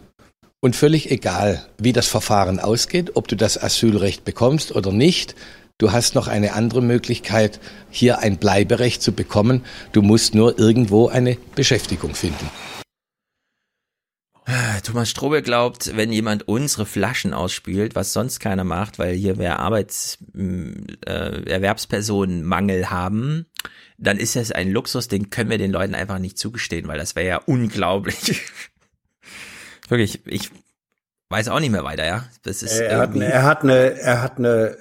und 0.60 0.76
völlig 0.76 1.10
egal, 1.12 1.66
wie 1.78 1.94
das 1.94 2.08
Verfahren 2.08 2.60
ausgeht, 2.60 3.12
ob 3.16 3.30
du 3.30 3.38
das 3.38 3.62
Asylrecht 3.62 4.26
bekommst 4.26 4.76
oder 4.76 4.92
nicht, 4.92 5.36
du 5.78 5.92
hast 5.94 6.16
noch 6.16 6.28
eine 6.28 6.54
andere 6.54 6.82
Möglichkeit, 6.82 7.62
hier 7.90 8.20
ein 8.20 8.38
Bleiberecht 8.38 9.02
zu 9.02 9.14
bekommen. 9.14 9.64
Du 9.92 10.02
musst 10.02 10.34
nur 10.34 10.60
irgendwo 10.60 11.08
eine 11.08 11.38
Beschäftigung 11.56 12.16
finden. 12.16 12.50
Thomas 14.84 15.10
Strobe 15.10 15.42
glaubt, 15.42 15.98
wenn 15.98 16.14
jemand 16.14 16.48
unsere 16.48 16.86
Flaschen 16.86 17.34
ausspielt, 17.34 17.96
was 17.96 18.14
sonst 18.14 18.40
keiner 18.40 18.64
macht, 18.64 18.98
weil 18.98 19.14
hier 19.14 19.38
wir 19.38 19.60
Arbeits, 19.60 20.20
äh, 20.34 21.52
Erwerbspersonenmangel 21.52 22.90
haben, 22.90 23.46
dann 23.98 24.18
ist 24.18 24.36
das 24.36 24.52
ein 24.52 24.72
Luxus, 24.72 25.08
den 25.08 25.30
können 25.30 25.50
wir 25.50 25.58
den 25.58 25.72
Leuten 25.72 25.96
einfach 25.96 26.20
nicht 26.20 26.38
zugestehen, 26.38 26.88
weil 26.88 27.00
das 27.00 27.16
wäre 27.16 27.28
ja 27.28 27.38
unglaublich. 27.46 28.42
Wirklich, 29.90 30.22
ich 30.26 30.52
weiß 31.30 31.50
auch 31.50 31.60
nicht 31.60 31.72
mehr 31.72 31.84
weiter, 31.84 32.06
ja. 32.06 32.26
Das 32.44 32.64
ist 32.64 32.80
er, 32.80 33.00
hat, 33.00 33.16
er 33.16 33.44
hat 33.44 33.64
eine, 33.64 34.00
er 34.00 34.22
hat 34.22 34.38
eine, 34.38 34.78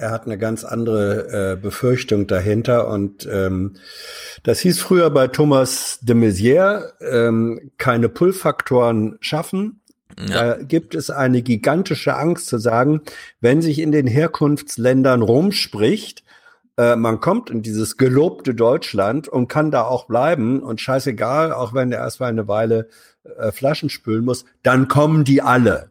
er 0.00 0.10
hat 0.10 0.24
eine 0.24 0.38
ganz 0.38 0.64
andere 0.64 1.52
äh, 1.52 1.56
Befürchtung 1.56 2.26
dahinter 2.26 2.88
und 2.88 3.28
ähm, 3.30 3.76
das 4.42 4.60
hieß 4.60 4.80
früher 4.80 5.10
bei 5.10 5.28
Thomas 5.28 5.98
de 6.02 6.16
Maizière, 6.16 6.92
ähm, 7.00 7.72
keine 7.78 8.08
Pull-Faktoren 8.08 9.18
schaffen. 9.20 9.80
Ja. 10.18 10.56
Da 10.56 10.62
gibt 10.62 10.94
es 10.94 11.10
eine 11.10 11.42
gigantische 11.42 12.16
Angst 12.16 12.46
zu 12.46 12.58
sagen, 12.58 13.02
wenn 13.40 13.60
sich 13.60 13.80
in 13.80 13.92
den 13.92 14.06
Herkunftsländern 14.06 15.20
rumspricht, 15.20 16.24
äh, 16.76 16.96
man 16.96 17.20
kommt 17.20 17.50
in 17.50 17.62
dieses 17.62 17.96
gelobte 17.96 18.54
Deutschland 18.54 19.28
und 19.28 19.48
kann 19.48 19.70
da 19.70 19.84
auch 19.84 20.06
bleiben 20.06 20.60
und 20.60 20.80
scheißegal, 20.80 21.52
auch 21.52 21.74
wenn 21.74 21.90
der 21.90 22.00
erstmal 22.00 22.30
eine 22.30 22.48
Weile 22.48 22.88
äh, 23.38 23.52
Flaschen 23.52 23.88
spülen 23.88 24.24
muss, 24.24 24.44
dann 24.62 24.88
kommen 24.88 25.24
die 25.24 25.42
alle. 25.42 25.90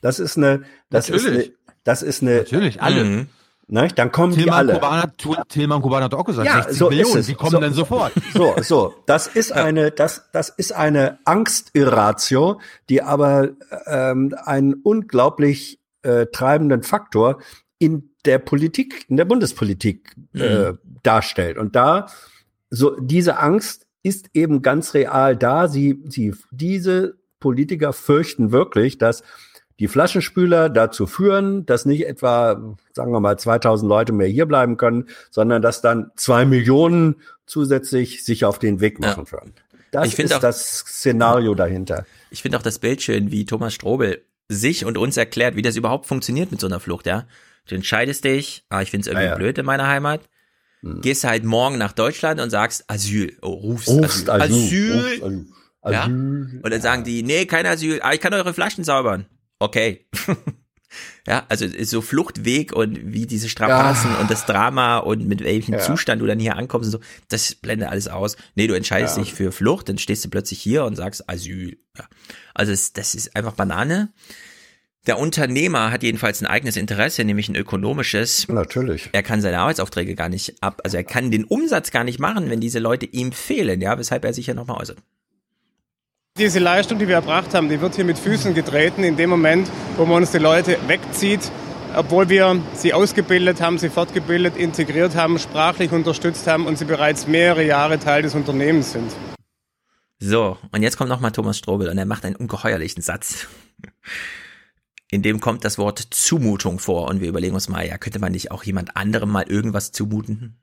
Das 0.00 0.18
ist 0.18 0.36
eine, 0.36 0.62
das 0.90 1.08
Natürlich. 1.08 1.26
ist 1.26 1.46
eine, 1.46 1.76
das 1.84 2.02
ist 2.02 2.22
eine. 2.22 2.36
Natürlich, 2.38 2.82
alle. 2.82 3.04
Mhm. 3.04 3.26
Ne, 3.66 3.88
dann 3.94 4.12
kommen 4.12 4.34
Tilman 4.34 4.66
die 4.66 4.72
alle. 4.74 5.08
Kuban, 5.18 5.44
Tilman 5.48 5.80
Kuban 5.80 6.02
hat 6.02 6.12
auch 6.12 6.24
gesagt, 6.24 6.46
ja, 6.46 6.64
60 6.64 6.78
so 6.78 6.88
Millionen, 6.90 7.22
die 7.22 7.34
kommen 7.34 7.50
so, 7.50 7.60
dann 7.60 7.72
sofort. 7.72 8.12
So, 8.34 8.54
so, 8.60 8.94
das 9.06 9.26
ist 9.26 9.52
eine, 9.52 9.90
das, 9.90 10.28
das 10.32 10.50
ist 10.50 10.74
eine 10.74 11.18
Angstirratio, 11.24 12.60
die 12.90 13.00
aber 13.00 13.50
ähm, 13.86 14.34
einen 14.44 14.74
unglaublich 14.74 15.80
äh, 16.02 16.26
treibenden 16.26 16.82
Faktor 16.82 17.38
in 17.78 18.10
der 18.24 18.38
Politik, 18.38 19.06
in 19.08 19.16
der 19.16 19.24
Bundespolitik 19.24 20.14
äh, 20.34 20.72
Mhm. 20.72 20.78
darstellt. 21.02 21.58
Und 21.58 21.76
da 21.76 22.06
so 22.70 22.96
diese 22.98 23.38
Angst 23.38 23.86
ist 24.02 24.30
eben 24.34 24.62
ganz 24.62 24.94
real 24.94 25.36
da. 25.36 25.68
Sie, 25.68 26.02
sie, 26.08 26.34
diese 26.50 27.16
Politiker 27.40 27.92
fürchten 27.92 28.52
wirklich, 28.52 28.98
dass 28.98 29.22
die 29.80 29.88
Flaschenspüler 29.88 30.68
dazu 30.68 31.06
führen, 31.06 31.66
dass 31.66 31.84
nicht 31.84 32.06
etwa, 32.06 32.76
sagen 32.92 33.12
wir 33.12 33.20
mal, 33.20 33.38
2000 33.38 33.88
Leute 33.88 34.12
mehr 34.12 34.28
hier 34.28 34.46
bleiben 34.46 34.76
können, 34.76 35.08
sondern 35.30 35.62
dass 35.62 35.80
dann 35.82 36.10
zwei 36.16 36.44
Millionen 36.44 37.16
zusätzlich 37.46 38.24
sich 38.24 38.44
auf 38.44 38.58
den 38.58 38.80
Weg 38.80 39.00
machen 39.00 39.30
würden. 39.30 39.52
Das 39.90 40.08
Ich 40.08 40.18
ist 40.18 40.32
auch- 40.34 40.40
das 40.40 40.78
Szenario 40.80 41.54
dahinter. 41.54 42.04
Ich 42.30 42.42
finde 42.42 42.58
auch 42.58 42.62
das 42.62 42.78
Bild 42.78 43.02
schön, 43.02 43.30
wie 43.30 43.44
Thomas 43.44 43.74
Strobel 43.74 44.22
sich 44.48 44.84
und 44.84 44.98
uns 44.98 45.16
erklärt, 45.16 45.56
wie 45.56 45.62
das 45.62 45.76
überhaupt 45.76 46.06
funktioniert 46.06 46.50
mit 46.50 46.60
so 46.60 46.66
einer 46.66 46.80
Flucht, 46.80 47.06
ja. 47.06 47.26
Du 47.68 47.74
entscheidest 47.74 48.24
dich, 48.24 48.64
ah, 48.68 48.82
ich 48.82 48.90
finde 48.90 49.02
es 49.02 49.06
irgendwie 49.08 49.24
Ja, 49.24 49.30
ja. 49.32 49.36
blöd 49.36 49.56
in 49.58 49.64
meiner 49.66 49.86
Heimat, 49.86 50.28
gehst 51.00 51.24
halt 51.24 51.44
morgen 51.44 51.78
nach 51.78 51.92
Deutschland 51.92 52.40
und 52.40 52.50
sagst 52.50 52.84
Asyl, 52.88 53.36
oh, 53.40 53.48
rufst, 53.54 53.88
Rufst 53.88 54.28
Asyl. 54.28 54.42
Asyl, 54.42 54.92
Asyl. 54.92 55.20
Asyl. 55.22 55.46
Ja? 55.92 56.02
Asyl. 56.04 56.60
Und 56.62 56.70
dann 56.70 56.80
sagen 56.82 57.04
die, 57.04 57.22
nee, 57.22 57.46
kein 57.46 57.64
Asyl, 57.66 58.00
aber 58.02 58.14
ich 58.14 58.20
kann 58.20 58.34
eure 58.34 58.52
Flaschen 58.52 58.84
saubern. 58.84 59.24
Okay. 59.58 60.06
ja, 61.26 61.46
also 61.48 61.64
ist 61.64 61.88
so 61.90 62.02
Fluchtweg 62.02 62.72
und 62.74 63.12
wie 63.14 63.26
diese 63.26 63.48
Strapazen 63.48 64.10
Ja. 64.12 64.18
und 64.20 64.30
das 64.30 64.44
Drama 64.44 64.98
und 64.98 65.26
mit 65.26 65.42
welchem 65.42 65.74
Ja. 65.74 65.80
Zustand 65.80 66.20
du 66.20 66.26
dann 66.26 66.38
hier 66.38 66.56
ankommst 66.56 66.86
und 66.94 67.00
so, 67.00 67.06
das 67.28 67.54
blendet 67.54 67.88
alles 67.88 68.08
aus. 68.08 68.36
Nee, 68.54 68.66
du 68.66 68.74
entscheidest 68.74 69.16
dich 69.16 69.32
für 69.32 69.52
Flucht, 69.52 69.88
dann 69.88 69.96
stehst 69.96 70.22
du 70.24 70.28
plötzlich 70.28 70.60
hier 70.60 70.84
und 70.84 70.96
sagst 70.96 71.28
Asyl. 71.30 71.78
Also 72.52 72.72
es, 72.72 72.92
das 72.92 73.14
ist 73.14 73.34
einfach 73.36 73.52
Banane. 73.54 74.12
Der 75.06 75.18
Unternehmer 75.18 75.90
hat 75.90 76.02
jedenfalls 76.02 76.40
ein 76.40 76.46
eigenes 76.46 76.76
Interesse, 76.76 77.24
nämlich 77.24 77.50
ein 77.50 77.56
ökonomisches. 77.56 78.48
Natürlich. 78.48 79.10
Er 79.12 79.22
kann 79.22 79.42
seine 79.42 79.58
Arbeitsaufträge 79.58 80.14
gar 80.14 80.30
nicht 80.30 80.62
ab, 80.62 80.80
also 80.82 80.96
er 80.96 81.04
kann 81.04 81.30
den 81.30 81.44
Umsatz 81.44 81.90
gar 81.90 82.04
nicht 82.04 82.18
machen, 82.18 82.48
wenn 82.48 82.60
diese 82.60 82.78
Leute 82.78 83.04
ihm 83.04 83.32
fehlen, 83.32 83.82
ja, 83.82 83.98
weshalb 83.98 84.24
er 84.24 84.32
sich 84.32 84.46
ja 84.46 84.54
nochmal 84.54 84.80
äußert. 84.80 84.98
Diese 86.38 86.58
Leistung, 86.58 86.98
die 86.98 87.06
wir 87.06 87.16
erbracht 87.16 87.54
haben, 87.54 87.68
die 87.68 87.80
wird 87.80 87.94
hier 87.94 88.04
mit 88.04 88.18
Füßen 88.18 88.54
getreten 88.54 89.04
in 89.04 89.16
dem 89.16 89.30
Moment, 89.30 89.70
wo 89.96 90.06
man 90.06 90.16
uns 90.22 90.32
die 90.32 90.38
Leute 90.38 90.78
wegzieht, 90.88 91.52
obwohl 91.94 92.28
wir 92.28 92.60
sie 92.74 92.94
ausgebildet 92.94 93.60
haben, 93.60 93.78
sie 93.78 93.90
fortgebildet, 93.90 94.56
integriert 94.56 95.14
haben, 95.14 95.38
sprachlich 95.38 95.92
unterstützt 95.92 96.46
haben 96.46 96.66
und 96.66 96.78
sie 96.78 96.86
bereits 96.86 97.28
mehrere 97.28 97.64
Jahre 97.64 97.98
Teil 97.98 98.22
des 98.22 98.34
Unternehmens 98.34 98.92
sind. 98.92 99.12
So, 100.18 100.56
und 100.72 100.82
jetzt 100.82 100.96
kommt 100.96 101.10
nochmal 101.10 101.30
Thomas 101.30 101.58
Strobel 101.58 101.88
und 101.88 101.98
er 101.98 102.06
macht 102.06 102.24
einen 102.24 102.36
ungeheuerlichen 102.36 103.02
Satz. 103.02 103.46
In 105.14 105.22
dem 105.22 105.38
kommt 105.38 105.64
das 105.64 105.78
Wort 105.78 106.08
Zumutung 106.10 106.80
vor 106.80 107.06
und 107.06 107.20
wir 107.20 107.28
überlegen 107.28 107.54
uns 107.54 107.68
mal, 107.68 107.86
ja, 107.86 107.98
könnte 107.98 108.18
man 108.18 108.32
nicht 108.32 108.50
auch 108.50 108.64
jemand 108.64 108.96
anderem 108.96 109.30
mal 109.30 109.44
irgendwas 109.44 109.92
zumuten? 109.92 110.56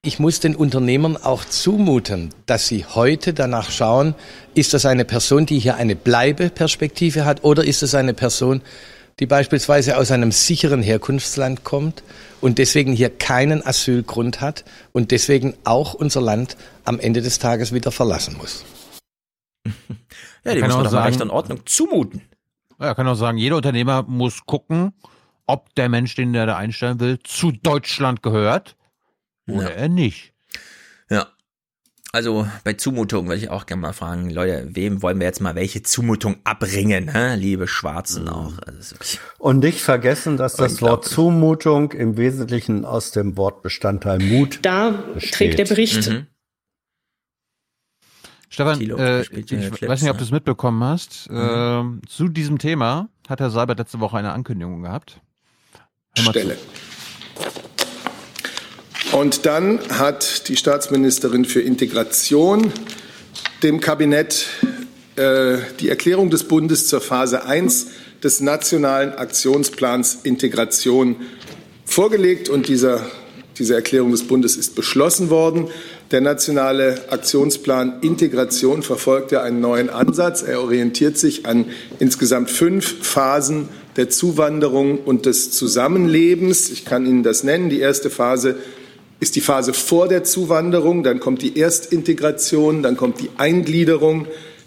Ich 0.00 0.18
muss 0.18 0.40
den 0.40 0.56
Unternehmern 0.56 1.18
auch 1.18 1.44
zumuten, 1.44 2.30
dass 2.46 2.68
sie 2.68 2.86
heute 2.86 3.34
danach 3.34 3.70
schauen, 3.70 4.14
ist 4.54 4.72
das 4.72 4.86
eine 4.86 5.04
Person, 5.04 5.44
die 5.44 5.58
hier 5.58 5.74
eine 5.74 5.94
Bleibeperspektive 5.94 7.26
hat 7.26 7.44
oder 7.44 7.62
ist 7.62 7.82
es 7.82 7.94
eine 7.94 8.14
Person, 8.14 8.62
die 9.18 9.26
beispielsweise 9.26 9.98
aus 9.98 10.10
einem 10.10 10.32
sicheren 10.32 10.82
Herkunftsland 10.82 11.62
kommt 11.62 12.02
und 12.40 12.56
deswegen 12.56 12.94
hier 12.94 13.10
keinen 13.10 13.62
Asylgrund 13.62 14.40
hat 14.40 14.64
und 14.92 15.10
deswegen 15.10 15.52
auch 15.64 15.92
unser 15.92 16.22
Land 16.22 16.56
am 16.84 16.98
Ende 16.98 17.20
des 17.20 17.38
Tages 17.38 17.74
wieder 17.74 17.92
verlassen 17.92 18.38
muss. 18.38 18.64
Ja, 20.42 20.54
die 20.54 20.60
kann 20.60 20.70
muss 20.70 20.76
man 20.78 20.86
auch 20.86 20.90
doch 20.90 20.98
mal 20.98 21.06
Recht 21.06 21.20
und 21.20 21.28
Ordnung 21.28 21.66
zumuten. 21.66 22.22
Ja, 22.80 22.86
Er 22.86 22.94
kann 22.94 23.06
auch 23.06 23.14
sagen, 23.14 23.38
jeder 23.38 23.56
Unternehmer 23.56 24.02
muss 24.02 24.44
gucken, 24.46 24.92
ob 25.46 25.74
der 25.74 25.88
Mensch, 25.88 26.14
den 26.14 26.34
er 26.34 26.46
da 26.46 26.56
einstellen 26.56 26.98
will, 27.00 27.18
zu 27.22 27.52
Deutschland 27.52 28.22
gehört 28.22 28.76
oder 29.48 29.74
er 29.74 29.88
nicht. 29.88 30.32
Ja. 31.10 31.26
Also 32.12 32.46
bei 32.64 32.72
Zumutung 32.72 33.28
würde 33.28 33.40
ich 33.40 33.50
auch 33.50 33.66
gerne 33.66 33.82
mal 33.82 33.92
fragen, 33.92 34.30
Leute, 34.30 34.68
wem 34.74 35.00
wollen 35.00 35.20
wir 35.20 35.26
jetzt 35.28 35.40
mal 35.40 35.54
welche 35.54 35.82
Zumutung 35.82 36.38
abbringen, 36.42 37.08
hä? 37.12 37.36
liebe 37.36 37.68
Schwarzen 37.68 38.28
auch. 38.28 38.54
Also, 38.66 38.96
Und 39.38 39.60
nicht 39.60 39.80
vergessen, 39.82 40.36
dass 40.36 40.54
das 40.56 40.82
Wort 40.82 41.04
Zumutung 41.04 41.92
im 41.92 42.16
Wesentlichen 42.16 42.84
aus 42.84 43.12
dem 43.12 43.36
Wortbestandteil 43.36 44.18
Mut 44.18 44.58
Da 44.62 44.90
besteht. 45.14 45.34
trägt 45.34 45.58
der 45.60 45.66
Bericht 45.66 46.08
Mhm. 46.08 46.26
Stefan, 48.50 48.80
Thilo 48.80 48.98
äh, 48.98 49.22
ich 49.22 49.46
Clips, 49.46 49.80
weiß 49.80 50.02
nicht, 50.02 50.10
ob 50.10 50.16
du 50.16 50.22
ne? 50.22 50.26
es 50.26 50.32
mitbekommen 50.32 50.82
hast. 50.82 51.28
Ähm, 51.32 52.02
zu 52.08 52.28
diesem 52.28 52.58
Thema 52.58 53.08
hat 53.28 53.38
Herr 53.38 53.50
Seibert 53.50 53.78
letzte 53.78 54.00
Woche 54.00 54.18
eine 54.18 54.32
Ankündigung 54.32 54.82
gehabt. 54.82 55.20
Zu. 56.16 56.24
Stelle. 56.24 56.58
Und 59.12 59.46
dann 59.46 59.78
hat 59.90 60.48
die 60.48 60.56
Staatsministerin 60.56 61.44
für 61.44 61.60
Integration 61.60 62.72
dem 63.62 63.80
Kabinett 63.80 64.46
äh, 65.14 65.58
die 65.78 65.88
Erklärung 65.88 66.30
des 66.30 66.44
Bundes 66.44 66.88
zur 66.88 67.00
Phase 67.00 67.44
1 67.44 67.88
des 68.22 68.40
nationalen 68.40 69.12
Aktionsplans 69.12 70.20
Integration 70.24 71.16
vorgelegt 71.84 72.48
und 72.48 72.68
dieser, 72.68 73.06
diese 73.58 73.74
Erklärung 73.74 74.10
des 74.10 74.26
Bundes 74.26 74.56
ist 74.56 74.74
beschlossen 74.74 75.30
worden. 75.30 75.68
Der 76.10 76.20
nationale 76.20 77.04
Aktionsplan 77.10 78.00
Integration 78.00 78.82
verfolgt 78.82 79.30
ja 79.30 79.42
einen 79.42 79.60
neuen 79.60 79.90
Ansatz. 79.90 80.42
Er 80.42 80.60
orientiert 80.60 81.16
sich 81.16 81.46
an 81.46 81.66
insgesamt 82.00 82.50
fünf 82.50 83.06
Phasen 83.06 83.68
der 83.94 84.10
Zuwanderung 84.10 84.98
und 84.98 85.26
des 85.26 85.52
Zusammenlebens. 85.52 86.68
Ich 86.70 86.84
kann 86.84 87.06
Ihnen 87.06 87.22
das 87.22 87.44
nennen. 87.44 87.70
Die 87.70 87.78
erste 87.78 88.10
Phase 88.10 88.56
ist 89.20 89.36
die 89.36 89.40
Phase 89.40 89.72
vor 89.72 90.08
der 90.08 90.24
Zuwanderung, 90.24 91.04
dann 91.04 91.20
kommt 91.20 91.42
die 91.42 91.56
Erstintegration, 91.58 92.82
dann 92.82 92.96
kommt 92.96 93.20
die 93.20 93.30
Eingliederung, 93.36 94.26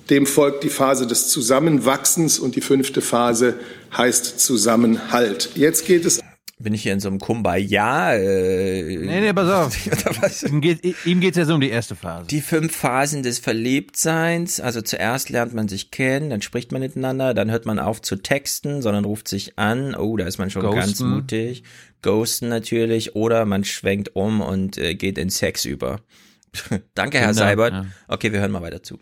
dem 0.09 0.25
folgt 0.25 0.63
die 0.63 0.69
Phase 0.69 1.07
des 1.07 1.27
Zusammenwachsens 1.27 2.39
und 2.39 2.55
die 2.55 2.61
fünfte 2.61 3.01
Phase 3.01 3.55
heißt 3.97 4.39
Zusammenhalt. 4.39 5.49
Jetzt 5.55 5.85
geht 5.87 6.05
es 6.05 6.21
bin 6.63 6.73
ich 6.73 6.83
hier 6.83 6.93
in 6.93 6.99
so 6.99 7.09
einem 7.09 7.19
Kumbaya. 7.19 8.13
Äh, 8.15 8.83
nee, 8.83 9.21
nee, 9.21 9.33
pass 9.33 9.49
auf. 9.49 10.43
ihm, 10.43 10.61
geht, 10.61 10.81
geht's 10.81 11.37
ja 11.37 11.45
so 11.45 11.53
um 11.55 11.61
die 11.61 11.69
erste 11.69 11.95
Phase. 11.95 12.27
Die 12.27 12.41
fünf 12.41 12.75
Phasen 12.75 13.21
des 13.21 13.39
Verliebtseins. 13.39 14.59
Also 14.59 14.81
zuerst 14.81 15.29
lernt 15.29 15.53
man 15.53 15.67
sich 15.67 15.91
kennen, 15.91 16.29
dann 16.29 16.41
spricht 16.41 16.71
man 16.71 16.81
miteinander, 16.81 17.33
dann 17.33 17.51
hört 17.51 17.65
man 17.65 17.79
auf 17.79 18.01
zu 18.01 18.15
texten, 18.15 18.81
sondern 18.81 19.05
ruft 19.05 19.27
sich 19.27 19.59
an. 19.59 19.93
Oh, 19.95 20.17
da 20.17 20.25
ist 20.25 20.37
man 20.37 20.49
schon 20.49 20.63
Ghosten. 20.63 20.79
ganz 20.79 20.99
mutig. 21.01 21.63
Ghosten 22.01 22.49
natürlich. 22.49 23.15
Oder 23.15 23.45
man 23.45 23.63
schwenkt 23.63 24.15
um 24.15 24.41
und 24.41 24.77
äh, 24.77 24.95
geht 24.95 25.17
in 25.17 25.29
Sex 25.29 25.65
über. 25.65 25.99
Danke, 26.95 27.17
Herr 27.19 27.27
Kinder, 27.27 27.43
Seibert. 27.43 27.73
Ja. 27.73 27.85
Okay, 28.07 28.31
wir 28.31 28.39
hören 28.39 28.51
mal 28.51 28.61
weiter 28.61 28.81
zu. 28.81 28.99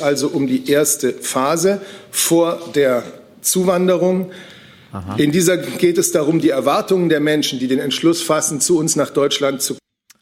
Also 0.00 0.28
um 0.28 0.46
die 0.46 0.70
erste 0.70 1.12
Phase 1.12 1.80
vor 2.10 2.60
der 2.74 3.02
Zuwanderung. 3.40 4.30
Aha. 4.96 5.16
In 5.16 5.30
dieser 5.30 5.58
geht 5.58 5.98
es 5.98 6.10
darum, 6.12 6.40
die 6.40 6.50
Erwartungen 6.50 7.08
der 7.08 7.20
Menschen, 7.20 7.58
die 7.58 7.68
den 7.68 7.78
Entschluss 7.78 8.22
fassen, 8.22 8.60
zu 8.60 8.78
uns 8.78 8.96
nach 8.96 9.10
Deutschland 9.10 9.60
zu 9.60 9.76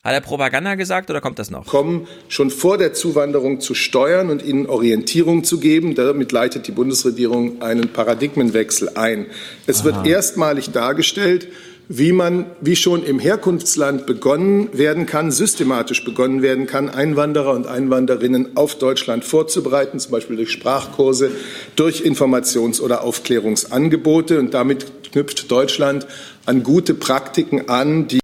hat 0.04 0.12
er 0.12 0.20
Propaganda 0.20 0.74
gesagt 0.74 1.08
oder 1.08 1.22
kommt 1.22 1.38
das 1.38 1.50
noch? 1.50 1.64
Kommen 1.64 2.06
schon 2.28 2.50
vor 2.50 2.76
der 2.76 2.92
Zuwanderung 2.92 3.60
zu 3.60 3.72
steuern 3.72 4.28
und 4.28 4.42
ihnen 4.42 4.66
Orientierung 4.66 5.44
zu 5.44 5.58
geben. 5.58 5.94
Damit 5.94 6.30
leitet 6.30 6.66
die 6.66 6.72
Bundesregierung 6.72 7.62
einen 7.62 7.88
Paradigmenwechsel 7.88 8.90
ein. 8.96 9.28
Es 9.66 9.80
Aha. 9.80 9.84
wird 9.86 10.06
erstmalig 10.06 10.72
dargestellt, 10.72 11.48
wie 11.88 12.12
man, 12.12 12.46
wie 12.60 12.76
schon 12.76 13.04
im 13.04 13.18
Herkunftsland 13.18 14.06
begonnen 14.06 14.76
werden 14.76 15.06
kann, 15.06 15.30
systematisch 15.30 16.04
begonnen 16.04 16.42
werden 16.42 16.66
kann, 16.66 16.88
Einwanderer 16.88 17.52
und 17.52 17.66
Einwanderinnen 17.66 18.56
auf 18.56 18.78
Deutschland 18.78 19.24
vorzubereiten, 19.24 19.98
zum 19.98 20.12
Beispiel 20.12 20.36
durch 20.36 20.50
Sprachkurse, 20.50 21.30
durch 21.76 22.02
Informations- 22.02 22.80
oder 22.80 23.02
Aufklärungsangebote. 23.02 24.38
Und 24.38 24.54
damit 24.54 25.12
knüpft 25.12 25.50
Deutschland 25.50 26.06
an 26.46 26.62
gute 26.62 26.94
Praktiken 26.94 27.68
an, 27.68 28.08
die 28.08 28.20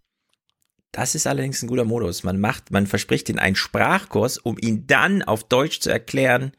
das 0.93 1.15
ist 1.15 1.29
allerdings 1.29 1.63
ein 1.63 1.69
guter 1.69 1.85
Modus. 1.85 2.25
Man 2.25 2.41
macht, 2.41 2.73
man 2.73 2.89
verspricht 2.89 3.29
ihn 3.29 3.39
einen 3.39 3.55
Sprachkurs, 3.55 4.39
um 4.39 4.59
ihn 4.59 4.89
dann 4.89 5.23
auf 5.23 5.45
Deutsch 5.45 5.79
zu 5.79 5.89
erklären. 5.89 6.53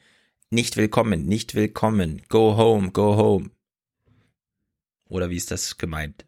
Nicht 0.50 0.78
willkommen, 0.78 1.26
nicht 1.26 1.54
willkommen. 1.54 2.22
Go 2.30 2.56
home, 2.56 2.92
go 2.92 3.18
home. 3.18 3.52
Oder 5.10 5.30
wie 5.30 5.36
ist 5.36 5.52
das 5.52 5.78
gemeint? 5.78 6.26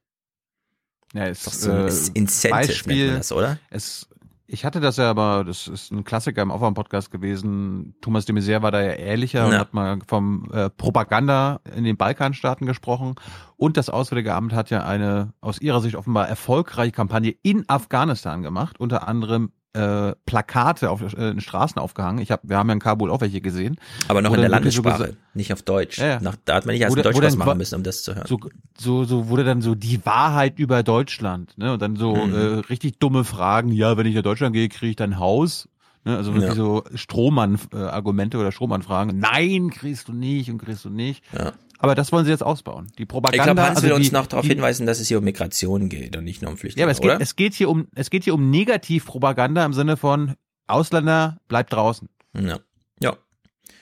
Ja, 1.13 1.27
es, 1.27 1.43
Doch 1.43 1.53
so 1.53 1.71
ein 1.71 1.87
äh, 1.87 1.91
Incentive 2.15 2.67
Beispiel, 2.67 3.13
das, 3.15 3.31
oder? 3.31 3.59
Es, 3.69 4.07
ich 4.47 4.65
hatte 4.65 4.79
das 4.79 4.97
ja, 4.97 5.09
aber 5.09 5.43
das 5.43 5.67
ist 5.67 5.91
ein 5.91 6.03
Klassiker 6.03 6.41
im 6.41 6.51
Aufwärm-Podcast 6.51 7.11
gewesen. 7.11 7.95
Thomas 8.01 8.25
de 8.25 8.35
Maizière 8.35 8.61
war 8.61 8.71
da 8.71 8.81
ja 8.81 8.91
ehrlicher 8.91 9.39
ja. 9.39 9.45
und 9.45 9.53
hat 9.57 9.73
mal 9.73 9.99
vom 10.07 10.49
äh, 10.51 10.69
Propaganda 10.69 11.59
in 11.75 11.83
den 11.83 11.97
Balkanstaaten 11.97 12.65
gesprochen. 12.65 13.15
Und 13.57 13.77
das 13.77 13.89
Auswärtige 13.89 14.33
Amt 14.33 14.53
hat 14.53 14.69
ja 14.69 14.83
eine 14.85 15.33
aus 15.39 15.61
ihrer 15.61 15.81
Sicht 15.81 15.95
offenbar 15.95 16.27
erfolgreiche 16.27 16.91
Kampagne 16.91 17.35
in 17.43 17.63
Afghanistan 17.67 18.41
gemacht, 18.41 18.79
unter 18.79 19.07
anderem 19.07 19.51
äh, 19.73 20.13
Plakate 20.25 20.89
auf 20.89 21.01
äh, 21.01 21.15
den 21.15 21.41
Straßen 21.41 21.79
aufgehangen. 21.79 22.19
Ich 22.19 22.31
hab, 22.31 22.41
wir 22.43 22.57
haben 22.57 22.69
ja 22.69 22.73
in 22.73 22.79
Kabul 22.79 23.09
auch 23.09 23.21
welche 23.21 23.41
gesehen. 23.41 23.77
Aber 24.07 24.21
noch 24.21 24.33
in 24.33 24.41
der 24.41 24.49
Landessprache, 24.49 25.07
so 25.07 25.13
nicht 25.33 25.51
auf 25.51 25.63
Deutsch. 25.63 25.97
Ja, 25.97 26.07
ja. 26.07 26.19
Nach, 26.21 26.35
da 26.45 26.55
hat 26.55 26.65
man 26.65 26.73
nicht 26.73 26.81
erst 26.81 26.95
Deutsch 26.95 27.21
was 27.21 27.35
machen 27.35 27.57
müssen, 27.57 27.75
um 27.75 27.83
das 27.83 28.03
zu 28.03 28.15
hören. 28.15 28.27
So, 28.27 28.39
so, 28.77 29.03
so 29.03 29.29
wurde 29.29 29.43
dann 29.43 29.61
so 29.61 29.75
die 29.75 30.05
Wahrheit 30.05 30.59
über 30.59 30.83
Deutschland. 30.83 31.57
Ne? 31.57 31.73
Und 31.73 31.81
dann 31.81 31.95
so 31.95 32.15
mhm. 32.15 32.33
äh, 32.33 32.37
richtig 32.69 32.99
dumme 32.99 33.23
Fragen. 33.23 33.71
Ja, 33.71 33.97
wenn 33.97 34.05
ich 34.05 34.15
nach 34.15 34.21
Deutschland 34.21 34.53
gehe, 34.53 34.69
kriege 34.69 34.91
ich 34.91 34.95
dann 34.95 35.17
Haus. 35.17 35.67
Ne? 36.05 36.17
Also 36.17 36.33
wirklich 36.33 36.51
ja. 36.51 36.55
so 36.55 36.83
Strohmann-Argumente 36.93 38.37
oder 38.37 38.51
Strohmann-Fragen. 38.51 39.17
Nein, 39.17 39.69
kriegst 39.71 40.07
du 40.07 40.13
nicht 40.13 40.51
und 40.51 40.59
kriegst 40.59 40.85
du 40.85 40.89
nicht. 40.89 41.23
Ja. 41.31 41.53
Aber 41.83 41.95
das 41.95 42.13
wollen 42.13 42.23
sie 42.23 42.31
jetzt 42.31 42.43
ausbauen. 42.43 42.89
Die 42.97 43.05
Propaganda. 43.05 43.43
Ich 43.43 43.45
glaube, 43.45 43.61
Hans 43.61 43.75
also 43.75 43.83
will 43.83 43.89
die, 43.89 44.05
uns 44.05 44.11
noch 44.13 44.25
darauf 44.25 44.45
hinweisen, 44.45 44.87
dass 44.87 45.01
es 45.01 45.09
hier 45.09 45.17
um 45.17 45.25
Migration 45.25 45.89
geht 45.89 46.15
und 46.15 46.23
nicht 46.23 46.41
nur 46.41 46.49
um 46.49 46.57
Flüchtlinge. 46.57 46.81
Ja, 46.81 46.85
aber 46.85 46.91
es 46.93 47.01
geht, 47.01 47.21
es 47.21 47.35
geht 47.35 47.53
hier 47.55 47.67
um, 47.67 47.87
es 47.93 48.09
geht 48.09 48.23
hier 48.23 48.33
um 48.33 48.49
Negativpropaganda 48.49 49.65
im 49.65 49.73
Sinne 49.73 49.97
von 49.97 50.35
Ausländer 50.65 51.41
bleibt 51.49 51.73
draußen. 51.73 52.07
Ja. 52.39 52.59
Ja. 53.01 53.17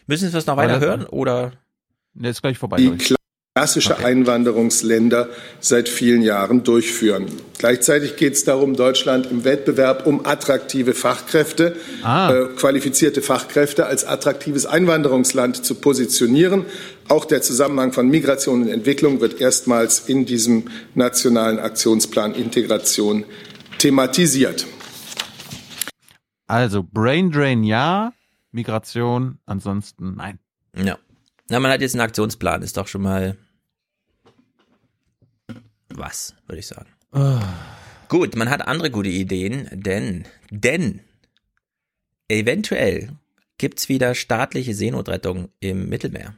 Müssen 0.07 0.31
wir 0.31 0.39
es 0.39 0.47
noch 0.47 0.57
weiter 0.57 0.79
hören 0.79 1.05
oder? 1.05 1.51
Ne, 2.15 2.29
ist 2.29 2.41
gleich 2.41 2.57
vorbei. 2.57 2.77
Die 2.77 2.97
klassische 3.53 3.93
okay. 3.93 4.05
Einwanderungsländer 4.05 5.29
seit 5.59 5.89
vielen 5.89 6.21
Jahren 6.21 6.63
durchführen. 6.63 7.25
Gleichzeitig 7.57 8.15
geht 8.15 8.33
es 8.33 8.45
darum, 8.45 8.75
Deutschland 8.75 9.29
im 9.29 9.43
Wettbewerb 9.43 10.07
um 10.07 10.25
attraktive 10.25 10.93
Fachkräfte, 10.93 11.75
ah. 12.01 12.33
äh, 12.33 12.45
qualifizierte 12.55 13.21
Fachkräfte 13.21 13.85
als 13.85 14.05
attraktives 14.05 14.65
Einwanderungsland 14.65 15.65
zu 15.65 15.75
positionieren. 15.75 16.65
Auch 17.07 17.25
der 17.25 17.41
Zusammenhang 17.41 17.93
von 17.93 18.09
Migration 18.09 18.63
und 18.63 18.69
Entwicklung 18.69 19.19
wird 19.21 19.41
erstmals 19.41 20.07
in 20.07 20.25
diesem 20.25 20.69
nationalen 20.95 21.59
Aktionsplan 21.59 22.33
Integration 22.33 23.25
thematisiert. 23.77 24.65
Also 26.47 26.83
Brain 26.83 27.31
Drain 27.31 27.63
ja, 27.63 28.13
Migration 28.51 29.39
ansonsten 29.45 30.15
nein. 30.15 30.39
Ja. 30.75 30.97
Na, 31.49 31.59
man 31.59 31.71
hat 31.71 31.81
jetzt 31.81 31.95
einen 31.95 32.01
Aktionsplan, 32.01 32.61
ist 32.61 32.77
doch 32.77 32.87
schon 32.87 33.01
mal 33.01 33.37
was, 35.89 36.35
würde 36.47 36.59
ich 36.59 36.67
sagen. 36.67 36.87
Oh. 37.11 37.39
Gut, 38.07 38.35
man 38.35 38.49
hat 38.49 38.67
andere 38.67 38.91
gute 38.91 39.09
Ideen, 39.09 39.69
denn, 39.71 40.25
denn 40.49 41.01
eventuell 42.27 43.17
gibt's 43.57 43.89
wieder 43.89 44.15
staatliche 44.15 44.73
Seenotrettung 44.73 45.49
im 45.59 45.87
Mittelmeer. 45.87 46.35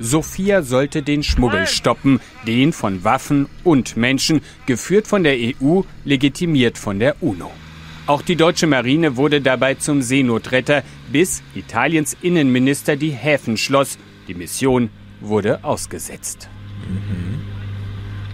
Sophia 0.00 0.62
sollte 0.62 1.02
den 1.02 1.22
Schmuggel 1.22 1.66
stoppen, 1.66 2.20
den 2.46 2.72
von 2.72 3.04
Waffen 3.04 3.48
und 3.64 3.98
Menschen, 3.98 4.40
geführt 4.64 5.06
von 5.06 5.22
der 5.22 5.36
EU, 5.36 5.82
legitimiert 6.06 6.78
von 6.78 6.98
der 6.98 7.22
UNO. 7.22 7.50
Auch 8.06 8.22
die 8.22 8.34
deutsche 8.34 8.66
Marine 8.66 9.16
wurde 9.16 9.42
dabei 9.42 9.74
zum 9.74 10.00
Seenotretter, 10.00 10.82
bis 11.12 11.42
Italiens 11.54 12.16
Innenminister 12.22 12.96
die 12.96 13.10
Häfen 13.10 13.58
schloss. 13.58 13.98
Die 14.26 14.34
Mission 14.34 14.88
wurde 15.20 15.62
ausgesetzt. 15.62 16.48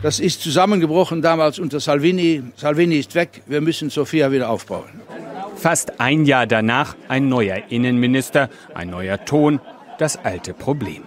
Das 0.02 0.20
ist 0.20 0.42
zusammengebrochen 0.42 1.20
damals 1.20 1.58
unter 1.58 1.80
Salvini. 1.80 2.44
Salvini 2.54 2.96
ist 2.96 3.16
weg. 3.16 3.42
Wir 3.46 3.60
müssen 3.60 3.90
Sofia 3.90 4.30
wieder 4.30 4.50
aufbauen. 4.50 5.00
Fast 5.56 6.00
ein 6.00 6.26
Jahr 6.26 6.46
danach 6.46 6.94
ein 7.08 7.28
neuer 7.28 7.58
Innenminister, 7.70 8.50
ein 8.72 8.90
neuer 8.90 9.24
Ton, 9.24 9.60
das 9.98 10.16
alte 10.16 10.54
Problem. 10.54 11.02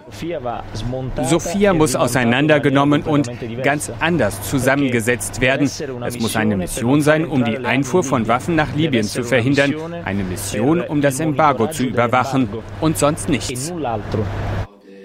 Sophia 1.22 1.72
muss 1.72 1.96
auseinandergenommen 1.96 3.02
und 3.02 3.30
ganz 3.62 3.90
anders 4.00 4.48
zusammengesetzt 4.48 5.40
werden. 5.40 5.70
Es 6.04 6.18
muss 6.20 6.36
eine 6.36 6.56
Mission 6.56 7.00
sein, 7.02 7.26
um 7.26 7.44
die 7.44 7.58
Einfuhr 7.58 8.02
von 8.02 8.28
Waffen 8.28 8.54
nach 8.56 8.74
Libyen 8.74 9.04
zu 9.04 9.24
verhindern, 9.24 9.74
eine 10.04 10.24
Mission, 10.24 10.80
um 10.80 11.00
das 11.00 11.20
Embargo 11.20 11.68
zu 11.68 11.84
überwachen 11.84 12.48
und 12.80 12.98
sonst 12.98 13.28
nichts. 13.28 13.72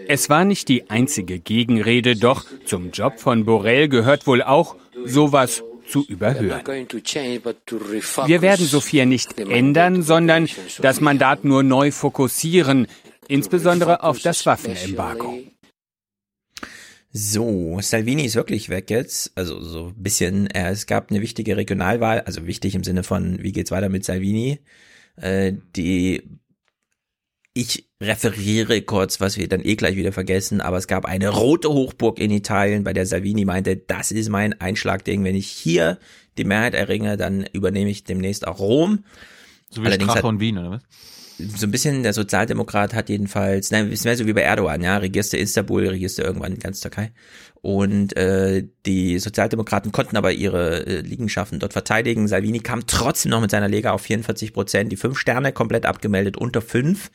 Es 0.08 0.30
war 0.30 0.46
nicht 0.46 0.70
die 0.70 0.90
einzige 0.90 1.40
Gegenrede, 1.40 2.16
doch 2.16 2.46
zum 2.66 2.92
Job 2.92 3.20
von 3.20 3.46
Borrell 3.46 3.90
gehört 3.90 4.28
wohl 4.28 4.44
auch, 4.44 4.76
sowas 5.04 5.64
zu 5.88 6.04
überhören. 6.06 6.62
Wir 8.26 8.42
werden 8.42 8.66
Sophia 8.66 9.06
nicht 9.06 9.40
ändern, 9.40 10.02
sondern 10.02 10.48
das 10.82 11.02
Mandat 11.02 11.44
nur 11.44 11.64
neu 11.64 11.92
fokussieren, 11.92 12.88
insbesondere 13.28 14.04
auf 14.04 14.20
das 14.20 14.46
Waffenembargo. 14.46 15.40
So, 17.12 17.80
Salvini 17.82 18.26
ist 18.26 18.36
wirklich 18.36 18.68
weg 18.68 18.90
jetzt. 18.90 19.32
Also 19.36 19.62
so 19.62 19.88
ein 19.88 20.04
bisschen, 20.04 20.48
äh, 20.48 20.72
es 20.72 20.86
gab 20.86 21.12
eine 21.12 21.22
wichtige 21.22 21.56
Regionalwahl, 21.56 22.20
also 22.22 22.46
wichtig 22.46 22.76
im 22.76 22.84
Sinne 22.84 23.04
von, 23.04 23.42
wie 23.42 23.54
geht's 23.54 23.72
weiter 23.72 23.88
mit 23.88 24.04
Salvini? 24.04 24.60
Äh, 25.16 25.54
die 25.78 26.24
ich 27.58 27.88
referiere 28.02 28.82
kurz, 28.82 29.22
was 29.22 29.38
wir 29.38 29.48
dann 29.48 29.64
eh 29.64 29.76
gleich 29.78 29.96
wieder 29.96 30.12
vergessen, 30.12 30.60
aber 30.60 30.76
es 30.76 30.88
gab 30.88 31.06
eine 31.06 31.30
rote 31.30 31.70
Hochburg 31.70 32.20
in 32.20 32.30
Italien, 32.30 32.84
bei 32.84 32.92
der 32.92 33.06
Salvini 33.06 33.46
meinte, 33.46 33.78
das 33.78 34.12
ist 34.12 34.28
mein 34.28 34.60
Einschlagding. 34.60 35.24
Wenn 35.24 35.36
ich 35.36 35.48
hier 35.48 35.98
die 36.38 36.44
Mehrheit 36.44 36.74
erringe, 36.74 37.16
dann 37.16 37.46
übernehme 37.54 37.90
ich 37.90 38.04
demnächst 38.04 38.46
auch 38.46 38.60
Rom. 38.60 39.06
So 39.70 39.82
wie 39.82 39.86
Allerdings 39.86 40.12
Strache 40.12 40.22
von 40.22 40.42
Wien, 40.42 40.58
oder 40.58 40.72
was? 40.72 40.82
So 41.38 41.68
ein 41.68 41.72
bisschen, 41.72 42.04
der 42.04 42.14
Sozialdemokrat 42.14 42.94
hat 42.94 43.10
jedenfalls, 43.10 43.72
nein, 43.72 43.92
ist 43.92 44.06
mehr 44.06 44.16
so 44.16 44.26
wie 44.26 44.34
bei 44.34 44.42
Erdogan, 44.42 44.82
ja, 44.82 44.98
regierst 44.98 45.34
du 45.34 45.38
Istanbul, 45.38 45.88
regierst 45.88 46.18
du 46.18 46.24
irgendwann 46.24 46.60
ganz 46.60 46.80
Türkei. 46.80 47.12
Und 47.62 48.16
äh, 48.16 48.68
die 48.86 49.18
Sozialdemokraten 49.18 49.92
konnten 49.92 50.18
aber 50.18 50.32
ihre 50.32 50.86
äh, 50.86 51.02
Liegenschaften 51.02 51.60
dort 51.60 51.74
verteidigen. 51.74 52.28
Salvini 52.28 52.60
kam 52.60 52.86
trotzdem 52.86 53.32
noch 53.32 53.42
mit 53.42 53.50
seiner 53.52 53.68
Lega 53.68 53.92
auf 53.92 54.02
44 54.02 54.54
Prozent, 54.54 54.92
die 54.92 54.98
fünf 54.98 55.18
Sterne 55.18 55.52
komplett 55.52 55.86
abgemeldet, 55.86 56.38
unter 56.38 56.62
fünf. 56.62 57.10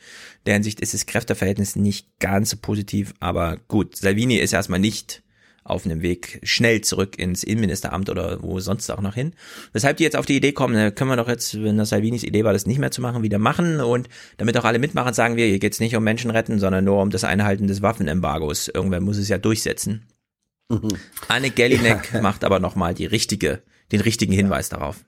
Der 0.45 0.55
Hinsicht 0.55 0.81
ist 0.81 0.93
das 0.93 1.05
Kräfteverhältnis 1.05 1.75
nicht 1.75 2.07
ganz 2.19 2.49
so 2.49 2.57
positiv, 2.61 3.13
aber 3.19 3.57
gut, 3.69 3.95
Salvini 3.95 4.35
ist 4.35 4.53
erstmal 4.53 4.79
nicht 4.79 5.23
auf 5.63 5.85
einem 5.85 6.01
Weg 6.01 6.39
schnell 6.43 6.81
zurück 6.81 7.19
ins 7.19 7.43
Innenministeramt 7.43 8.09
oder 8.09 8.41
wo 8.41 8.59
sonst 8.59 8.89
auch 8.89 9.01
noch 9.01 9.13
hin. 9.13 9.33
Weshalb 9.73 9.97
die 9.97 10.03
jetzt 10.03 10.15
auf 10.15 10.25
die 10.25 10.35
Idee 10.35 10.53
kommen, 10.53 10.95
können 10.95 11.09
wir 11.09 11.17
doch 11.17 11.27
jetzt, 11.27 11.61
wenn 11.61 11.77
das 11.77 11.89
Salvinis 11.89 12.23
Idee 12.23 12.43
war, 12.43 12.53
das 12.53 12.65
nicht 12.65 12.79
mehr 12.79 12.91
zu 12.91 13.01
machen, 13.01 13.23
wieder 13.23 13.37
machen 13.37 13.79
und 13.79 14.09
damit 14.37 14.57
auch 14.57 14.65
alle 14.65 14.79
mitmachen, 14.79 15.13
sagen 15.13 15.35
wir, 15.35 15.45
hier 15.45 15.59
geht's 15.59 15.79
nicht 15.79 15.95
um 15.95 16.03
Menschen 16.03 16.31
retten, 16.31 16.59
sondern 16.59 16.83
nur 16.83 17.01
um 17.01 17.11
das 17.11 17.23
Einhalten 17.23 17.67
des 17.67 17.81
Waffenembargos. 17.81 18.69
Irgendwer 18.69 19.01
muss 19.01 19.17
es 19.17 19.29
ja 19.29 19.37
durchsetzen. 19.37 20.07
Anne 21.27 21.51
Gellinek 21.51 22.21
macht 22.21 22.43
aber 22.43 22.59
nochmal 22.59 22.93
die 22.93 23.05
richtige, 23.05 23.61
den 23.91 24.01
richtigen 24.01 24.33
Hinweis 24.33 24.69
darauf. 24.69 25.03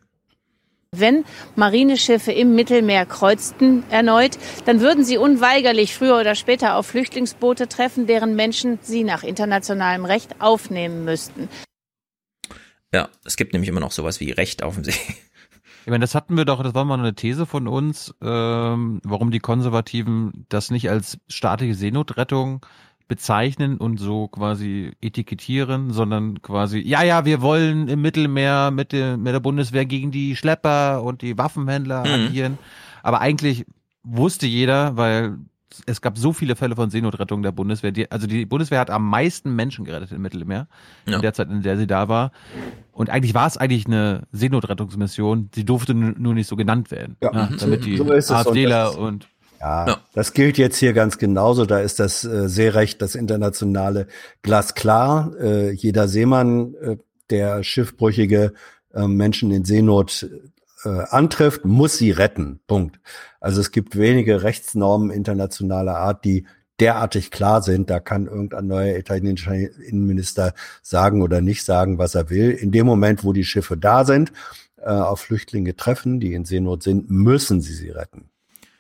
Wenn 0.96 1.26
Marineschiffe 1.56 2.32
im 2.32 2.54
Mittelmeer 2.54 3.08
kreuzten 3.08 3.84
erneut, 3.90 4.38
dann 4.66 4.80
würden 4.80 5.04
sie 5.04 5.18
unweigerlich 5.18 5.96
früher 5.96 6.20
oder 6.20 6.36
später 6.36 6.76
auf 6.76 6.86
Flüchtlingsboote 6.86 7.68
treffen, 7.68 8.06
deren 8.06 8.36
Menschen 8.36 8.78
sie 8.84 9.04
nach 9.04 9.24
internationalem 9.24 10.06
Recht 10.06 10.36
aufnehmen 10.40 11.04
müssten. 11.04 11.50
Ja, 12.94 13.10
es 13.26 13.38
gibt 13.38 13.54
nämlich 13.54 13.70
immer 13.70 13.80
noch 13.80 13.92
sowas 13.92 14.20
wie 14.20 14.30
Recht 14.30 14.62
auf 14.62 14.76
dem 14.76 14.84
See. 14.84 14.94
Ich 15.86 15.90
meine, 15.90 16.04
das 16.04 16.16
hatten 16.16 16.38
wir 16.38 16.46
doch, 16.46 16.64
das 16.64 16.76
war 16.76 16.86
mal 16.86 16.98
eine 16.98 17.14
These 17.14 17.46
von 17.46 17.68
uns, 17.68 18.16
ähm, 18.22 19.02
warum 19.04 19.32
die 19.32 19.40
Konservativen 19.40 20.46
das 20.48 20.72
nicht 20.72 20.90
als 20.90 21.18
staatliche 21.28 21.76
Seenotrettung 21.76 22.66
bezeichnen 23.08 23.78
und 23.78 23.98
so 23.98 24.28
quasi 24.28 24.92
etikettieren, 25.02 25.92
sondern 25.92 26.42
quasi, 26.42 26.80
ja, 26.80 27.04
ja, 27.04 27.26
wir 27.26 27.42
wollen 27.42 27.88
im 27.88 28.02
Mittelmeer 28.02 28.72
mit, 28.72 28.92
der, 28.92 29.18
mit 29.18 29.34
der 29.34 29.40
Bundeswehr 29.40 29.86
gegen 29.86 30.12
die 30.12 30.36
Schlepper 30.36 31.04
und 31.04 31.22
die 31.22 31.38
Waffenhändler 31.38 32.06
mhm. 32.06 32.28
agieren. 32.28 32.58
Aber 33.02 33.22
eigentlich 33.22 33.66
wusste 34.04 34.48
jeder, 34.48 34.98
weil 34.98 35.38
es 35.86 36.02
gab 36.02 36.18
so 36.18 36.34
viele 36.34 36.56
Fälle 36.56 36.76
von 36.76 36.90
Seenotrettung 36.90 37.42
der 37.42 37.52
Bundeswehr. 37.52 37.92
Die, 37.92 38.10
also 38.12 38.28
die 38.28 38.46
Bundeswehr 38.46 38.80
hat 38.80 38.90
am 38.90 39.10
meisten 39.10 39.56
Menschen 39.56 39.86
gerettet 39.86 40.12
im 40.12 40.22
Mittelmeer, 40.22 40.68
ja. 41.08 41.16
in 41.16 41.22
der 41.22 41.34
Zeit, 41.34 41.50
in 41.50 41.62
der 41.62 41.78
sie 41.78 41.88
da 41.88 42.08
war. 42.08 42.32
Und 42.92 43.10
eigentlich 43.10 43.34
war 43.34 43.48
es 43.48 43.58
eigentlich 43.58 43.88
eine 43.88 44.28
Seenotrettungsmission. 44.32 45.50
Sie 45.54 45.66
durfte 45.66 45.94
nur 45.96 46.34
nicht 46.34 46.48
so 46.48 46.56
genannt 46.56 46.92
werden. 46.92 47.18
Ja. 47.22 47.32
ja 47.34 47.50
damit 47.58 47.86
die 47.86 47.98
so 47.98 48.34
AfDler 48.34 48.98
und, 48.98 49.06
und 49.06 49.28
ja, 49.64 49.88
ja, 49.88 49.98
das 50.14 50.34
gilt 50.34 50.58
jetzt 50.58 50.78
hier 50.78 50.92
ganz 50.92 51.18
genauso. 51.18 51.66
Da 51.66 51.80
ist 51.80 52.00
das 52.00 52.26
äh, 52.26 52.50
Seerecht, 52.50 53.02
das 53.02 53.16
internationale 53.16 54.08
glasklar. 54.42 55.34
Äh, 55.40 55.72
jeder 55.72 56.10
Seemann, 56.10 56.74
äh, 56.76 56.98
der 57.30 57.64
schiffbrüchige 57.64 58.54
äh, 58.94 59.08
Menschen 59.08 59.52
in 59.52 59.64
Seenot 59.64 60.30
äh, 60.84 60.90
antrifft, 60.90 61.64
muss 61.64 61.98
sie 61.98 62.12
retten. 62.12 62.60
Punkt. 62.68 63.00
Also 63.40 63.62
es 63.62 63.72
gibt 63.72 63.98
wenige 63.98 64.44
Rechtsnormen 64.44 65.12
internationaler 65.12 65.96
Art, 65.96 66.26
die 66.26 66.46
derartig 66.82 67.32
klar 67.32 67.62
sind. 67.62 67.90
Da 67.90 68.02
kann 68.02 68.28
irgendein 68.28 68.68
neuer 68.68 68.98
italienischer 68.98 69.56
Innenminister 69.56 70.54
sagen 70.82 71.22
oder 71.22 71.40
nicht 71.40 71.64
sagen, 71.64 71.98
was 72.00 72.16
er 72.16 72.30
will. 72.30 72.52
In 72.52 72.72
dem 72.72 72.86
Moment, 72.86 73.24
wo 73.24 73.32
die 73.32 73.46
Schiffe 73.46 73.78
da 73.78 74.04
sind, 74.04 74.34
äh, 74.78 74.90
auf 74.90 75.22
Flüchtlinge 75.22 75.78
treffen, 75.78 76.20
die 76.20 76.34
in 76.34 76.44
Seenot 76.44 76.84
sind, 76.84 77.10
müssen 77.10 77.62
sie 77.62 77.74
sie 77.74 77.90
retten. 77.92 78.30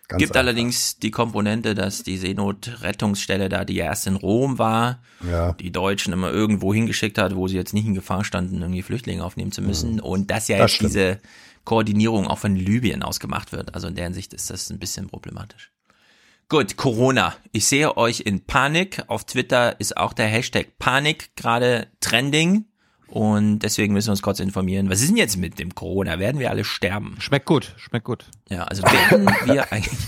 Ganz 0.08 0.20
Gibt 0.20 0.32
einfach. 0.32 0.42
allerdings 0.42 1.00
die 1.00 1.12
Komponente, 1.12 1.76
dass 1.76 2.04
die 2.04 2.18
Seenotrettungsstelle 2.18 3.48
da, 3.48 3.64
die 3.64 3.78
erst 3.78 4.06
in 4.06 4.16
Rom 4.16 4.60
war, 4.60 5.02
ja. 5.26 5.54
die 5.54 5.72
Deutschen 5.72 6.12
immer 6.12 6.30
irgendwo 6.30 6.74
hingeschickt 6.74 7.18
hat, 7.18 7.36
wo 7.36 7.48
sie 7.48 7.56
jetzt 7.56 7.74
nicht 7.74 7.86
in 7.86 7.94
Gefahr 7.94 8.26
standen, 8.26 8.62
irgendwie 8.62 8.82
Flüchtlinge 8.82 9.24
aufnehmen 9.24 9.54
zu 9.54 9.62
müssen. 9.62 9.96
Mhm. 9.96 10.00
Und 10.02 10.30
dass 10.30 10.50
ja 10.50 10.58
das 10.58 10.72
jetzt 10.72 10.76
stimmt. 10.76 10.90
diese 10.90 11.20
Koordinierung 11.64 12.28
auch 12.28 12.40
von 12.40 12.56
Libyen 12.56 13.02
ausgemacht 13.02 13.54
wird. 13.54 13.74
Also 13.76 13.88
in 13.88 13.96
der 13.96 14.04
Hinsicht 14.06 14.34
ist 14.34 14.50
das 14.50 14.70
ein 14.70 14.80
bisschen 14.80 15.08
problematisch. 15.08 15.72
Gut, 16.50 16.76
Corona. 16.76 17.36
Ich 17.52 17.66
sehe 17.66 17.96
euch 17.96 18.20
in 18.20 18.46
Panik. 18.46 19.04
Auf 19.08 19.24
Twitter 19.24 19.80
ist 19.80 19.96
auch 19.96 20.12
der 20.14 20.28
Hashtag 20.28 20.78
Panik 20.78 21.36
gerade 21.36 21.88
trending. 22.02 22.66
Und 23.14 23.60
deswegen 23.60 23.94
müssen 23.94 24.08
wir 24.08 24.14
uns 24.14 24.24
kurz 24.24 24.40
informieren. 24.40 24.90
Was 24.90 25.02
ist 25.02 25.10
denn 25.10 25.18
jetzt 25.18 25.38
mit 25.38 25.60
dem 25.60 25.76
Corona? 25.76 26.18
Werden 26.18 26.40
wir 26.40 26.50
alle 26.50 26.64
sterben? 26.64 27.16
Schmeckt 27.20 27.46
gut, 27.46 27.76
schmeckt 27.78 28.06
gut. 28.06 28.26
Ja, 28.50 28.64
also 28.64 28.82
werden 28.82 29.28
wir 29.46 29.72
eigentlich 29.72 30.00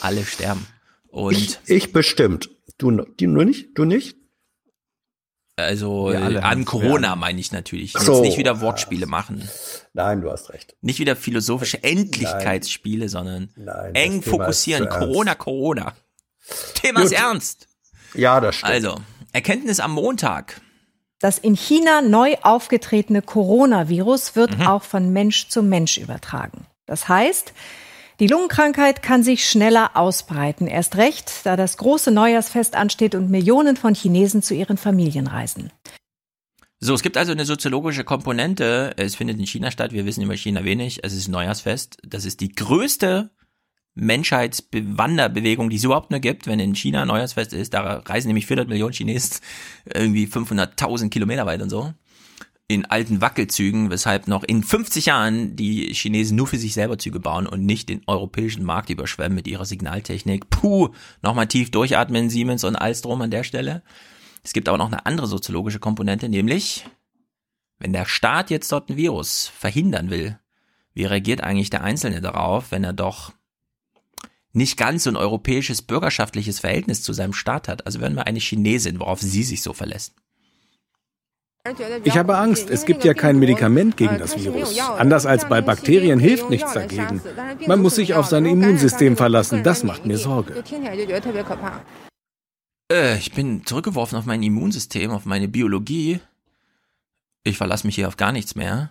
alle 0.00 0.24
sterben. 0.24 0.64
Und 1.08 1.36
ich, 1.36 1.58
ich 1.66 1.92
bestimmt. 1.92 2.50
Du, 2.78 2.92
du 2.92 3.26
nicht? 3.26 3.76
Du 3.76 3.84
nicht? 3.84 4.16
Also 5.56 6.06
an 6.10 6.64
Corona 6.64 7.16
meine 7.16 7.40
ich 7.40 7.50
natürlich. 7.50 7.96
Ich 7.96 8.00
so, 8.00 8.14
jetzt 8.14 8.22
nicht 8.22 8.38
wieder 8.38 8.60
Wortspiele 8.60 9.06
machen. 9.06 9.48
Nein, 9.92 10.20
du 10.20 10.30
hast 10.30 10.50
recht. 10.50 10.76
Nicht 10.80 11.00
wieder 11.00 11.16
philosophische 11.16 11.82
Endlichkeitsspiele, 11.82 13.08
sondern 13.08 13.50
Nein, 13.56 13.96
eng 13.96 14.22
fokussieren. 14.22 14.88
Corona, 14.88 15.34
Corona. 15.34 15.94
Thema 16.74 17.02
ist 17.02 17.12
ernst. 17.12 17.66
Ja, 18.14 18.40
das 18.40 18.54
stimmt. 18.54 18.72
Also, 18.72 19.00
Erkenntnis 19.32 19.80
am 19.80 19.90
Montag. 19.90 20.60
Das 21.24 21.38
in 21.38 21.56
China 21.56 22.02
neu 22.02 22.34
aufgetretene 22.42 23.22
Coronavirus 23.22 24.36
wird 24.36 24.58
mhm. 24.58 24.66
auch 24.66 24.82
von 24.82 25.10
Mensch 25.10 25.48
zu 25.48 25.62
Mensch 25.62 25.96
übertragen. 25.96 26.66
Das 26.84 27.08
heißt, 27.08 27.54
die 28.20 28.26
Lungenkrankheit 28.26 29.02
kann 29.02 29.22
sich 29.22 29.48
schneller 29.48 29.92
ausbreiten. 29.94 30.66
Erst 30.66 30.98
recht, 30.98 31.32
da 31.44 31.56
das 31.56 31.78
große 31.78 32.10
Neujahrsfest 32.10 32.76
ansteht 32.76 33.14
und 33.14 33.30
Millionen 33.30 33.78
von 33.78 33.94
Chinesen 33.94 34.42
zu 34.42 34.52
ihren 34.52 34.76
Familien 34.76 35.26
reisen. 35.26 35.72
So, 36.78 36.92
es 36.92 37.00
gibt 37.00 37.16
also 37.16 37.32
eine 37.32 37.46
soziologische 37.46 38.04
Komponente. 38.04 38.92
Es 38.98 39.14
findet 39.14 39.38
in 39.38 39.46
China 39.46 39.70
statt. 39.70 39.92
Wir 39.92 40.04
wissen 40.04 40.22
über 40.22 40.36
China 40.36 40.62
wenig. 40.64 41.04
Es 41.04 41.14
ist 41.14 41.28
Neujahrsfest. 41.28 41.96
Das 42.06 42.26
ist 42.26 42.42
die 42.42 42.50
größte 42.50 43.30
Menschheitswanderbewegung, 43.94 45.70
die 45.70 45.76
es 45.76 45.84
überhaupt 45.84 46.10
nur 46.10 46.20
gibt, 46.20 46.46
wenn 46.46 46.58
in 46.58 46.74
China 46.74 47.04
Neujahrsfest 47.04 47.52
ist. 47.52 47.74
Da 47.74 48.02
reisen 48.04 48.28
nämlich 48.28 48.46
400 48.46 48.68
Millionen 48.68 48.92
Chinesen 48.92 49.40
irgendwie 49.94 50.26
500.000 50.26 51.10
Kilometer 51.10 51.46
weit 51.46 51.62
und 51.62 51.70
so. 51.70 51.92
In 52.66 52.86
alten 52.86 53.20
Wackelzügen, 53.20 53.90
weshalb 53.90 54.26
noch 54.26 54.42
in 54.42 54.62
50 54.62 55.06
Jahren 55.06 55.54
die 55.54 55.92
Chinesen 55.92 56.36
nur 56.36 56.46
für 56.46 56.56
sich 56.56 56.72
selber 56.72 56.96
Züge 56.96 57.20
bauen 57.20 57.46
und 57.46 57.64
nicht 57.64 57.90
den 57.90 58.00
europäischen 58.06 58.64
Markt 58.64 58.88
überschwemmen 58.88 59.36
mit 59.36 59.46
ihrer 59.46 59.66
Signaltechnik. 59.66 60.48
Puh, 60.48 60.88
nochmal 61.22 61.46
tief 61.46 61.70
durchatmen, 61.70 62.30
Siemens 62.30 62.64
und 62.64 62.76
Alstrom 62.76 63.20
an 63.20 63.30
der 63.30 63.44
Stelle. 63.44 63.82
Es 64.42 64.54
gibt 64.54 64.68
aber 64.68 64.78
noch 64.78 64.86
eine 64.86 65.04
andere 65.04 65.26
soziologische 65.26 65.78
Komponente, 65.78 66.28
nämlich, 66.28 66.86
wenn 67.78 67.92
der 67.92 68.06
Staat 68.06 68.50
jetzt 68.50 68.72
dort 68.72 68.88
ein 68.88 68.96
Virus 68.96 69.46
verhindern 69.46 70.08
will, 70.08 70.38
wie 70.94 71.04
reagiert 71.04 71.42
eigentlich 71.42 71.70
der 71.70 71.84
Einzelne 71.84 72.22
darauf, 72.22 72.70
wenn 72.70 72.84
er 72.84 72.92
doch 72.94 73.32
nicht 74.54 74.78
ganz 74.78 75.04
so 75.04 75.10
ein 75.10 75.16
europäisches 75.16 75.82
bürgerschaftliches 75.82 76.60
Verhältnis 76.60 77.02
zu 77.02 77.12
seinem 77.12 77.32
Staat 77.32 77.68
hat. 77.68 77.86
Also 77.86 78.00
wenn 78.00 78.14
man 78.14 78.24
eine 78.24 78.38
Chinesin, 78.38 79.00
worauf 79.00 79.20
sie 79.20 79.42
sich 79.42 79.62
so 79.62 79.72
verlässt. 79.72 80.14
Ich 82.04 82.18
habe 82.18 82.36
Angst, 82.36 82.68
es 82.68 82.84
gibt 82.84 83.04
ja 83.04 83.14
kein 83.14 83.38
Medikament 83.38 83.96
gegen 83.96 84.18
das 84.18 84.36
Virus. 84.36 84.78
Anders 84.78 85.24
als 85.24 85.48
bei 85.48 85.62
Bakterien 85.62 86.20
hilft 86.20 86.50
nichts 86.50 86.74
dagegen. 86.74 87.22
Man 87.66 87.80
muss 87.80 87.94
sich 87.94 88.14
auf 88.14 88.26
sein 88.26 88.44
Immunsystem 88.44 89.16
verlassen, 89.16 89.62
das 89.62 89.82
macht 89.82 90.04
mir 90.04 90.18
Sorge. 90.18 90.62
Äh, 92.92 93.16
ich 93.16 93.32
bin 93.32 93.64
zurückgeworfen 93.64 94.18
auf 94.18 94.26
mein 94.26 94.42
Immunsystem, 94.42 95.10
auf 95.10 95.24
meine 95.24 95.48
Biologie. 95.48 96.20
Ich 97.44 97.56
verlasse 97.56 97.86
mich 97.86 97.94
hier 97.94 98.08
auf 98.08 98.18
gar 98.18 98.32
nichts 98.32 98.54
mehr. 98.54 98.90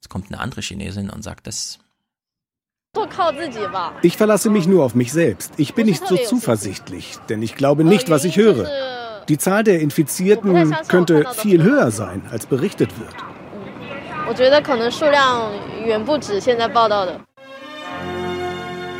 Jetzt 0.00 0.08
kommt 0.08 0.32
eine 0.32 0.40
andere 0.40 0.60
Chinesin 0.60 1.10
und 1.10 1.22
sagt, 1.22 1.46
das 1.46 1.78
ich 4.02 4.16
verlasse 4.16 4.50
mich 4.50 4.66
nur 4.66 4.84
auf 4.84 4.94
mich 4.94 5.12
selbst. 5.12 5.52
Ich 5.56 5.74
bin 5.74 5.86
nicht 5.86 6.06
so 6.06 6.16
zuversichtlich, 6.16 7.18
denn 7.28 7.42
ich 7.42 7.54
glaube 7.54 7.84
nicht, 7.84 8.10
was 8.10 8.24
ich 8.24 8.36
höre. 8.36 8.68
Die 9.28 9.38
Zahl 9.38 9.62
der 9.62 9.80
Infizierten 9.80 10.74
könnte 10.88 11.26
viel 11.34 11.62
höher 11.62 11.90
sein, 11.90 12.22
als 12.30 12.46
berichtet 12.46 12.90
wird. 12.98 13.14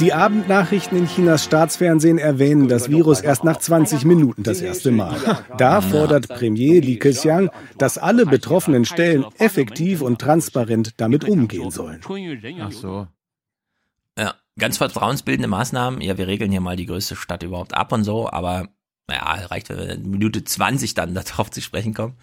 Die 0.00 0.12
Abendnachrichten 0.12 0.96
in 0.96 1.06
Chinas 1.08 1.44
Staatsfernsehen 1.44 2.18
erwähnen 2.18 2.68
das 2.68 2.88
Virus 2.88 3.20
erst 3.20 3.42
nach 3.42 3.56
20 3.56 4.04
Minuten 4.04 4.44
das 4.44 4.60
erste 4.60 4.92
Mal. 4.92 5.16
Da 5.56 5.80
fordert 5.80 6.28
Premier 6.28 6.80
Li 6.80 6.98
Keqiang, 6.98 7.50
dass 7.78 7.98
alle 7.98 8.24
betroffenen 8.24 8.84
Stellen 8.84 9.24
effektiv 9.38 10.02
und 10.02 10.20
transparent 10.20 10.92
damit 10.98 11.28
umgehen 11.28 11.70
sollen. 11.70 12.00
Ach 12.62 12.72
so. 12.72 13.08
Ganz 14.58 14.76
vertrauensbildende 14.78 15.48
Maßnahmen. 15.48 16.00
Ja, 16.00 16.18
wir 16.18 16.26
regeln 16.26 16.50
hier 16.50 16.60
mal 16.60 16.76
die 16.76 16.86
größte 16.86 17.16
Stadt 17.16 17.42
überhaupt 17.42 17.74
ab 17.74 17.92
und 17.92 18.04
so, 18.04 18.30
aber 18.30 18.68
ja, 19.10 19.34
reicht, 19.46 19.70
wenn 19.70 19.78
wir 19.78 19.88
in 19.88 20.10
Minute 20.10 20.44
20 20.44 20.94
dann 20.94 21.14
darauf 21.14 21.50
zu 21.50 21.60
sprechen 21.60 21.94
kommen. 21.94 22.16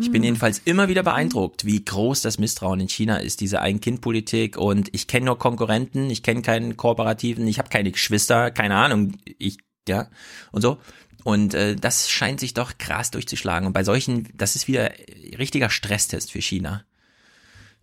Ich 0.00 0.12
bin 0.12 0.22
jedenfalls 0.22 0.60
immer 0.64 0.88
wieder 0.88 1.02
beeindruckt, 1.02 1.64
wie 1.64 1.84
groß 1.84 2.22
das 2.22 2.38
Misstrauen 2.38 2.78
in 2.78 2.88
China 2.88 3.16
ist, 3.16 3.40
diese 3.40 3.60
Ein-Kind-Politik. 3.60 4.56
Und 4.56 4.94
ich 4.94 5.08
kenne 5.08 5.26
nur 5.26 5.38
Konkurrenten, 5.38 6.08
ich 6.08 6.22
kenne 6.22 6.42
keinen 6.42 6.76
Kooperativen, 6.76 7.48
ich 7.48 7.58
habe 7.58 7.68
keine 7.68 7.90
Geschwister, 7.90 8.52
keine 8.52 8.76
Ahnung, 8.76 9.16
ich, 9.38 9.58
ja, 9.88 10.08
und 10.52 10.62
so. 10.62 10.78
Und 11.24 11.54
äh, 11.54 11.74
das 11.74 12.10
scheint 12.10 12.38
sich 12.38 12.54
doch 12.54 12.78
krass 12.78 13.10
durchzuschlagen. 13.10 13.66
Und 13.66 13.72
bei 13.72 13.82
solchen, 13.82 14.28
das 14.34 14.54
ist 14.54 14.68
wieder 14.68 14.92
richtiger 15.36 15.68
Stresstest 15.68 16.30
für 16.30 16.40
China 16.40 16.84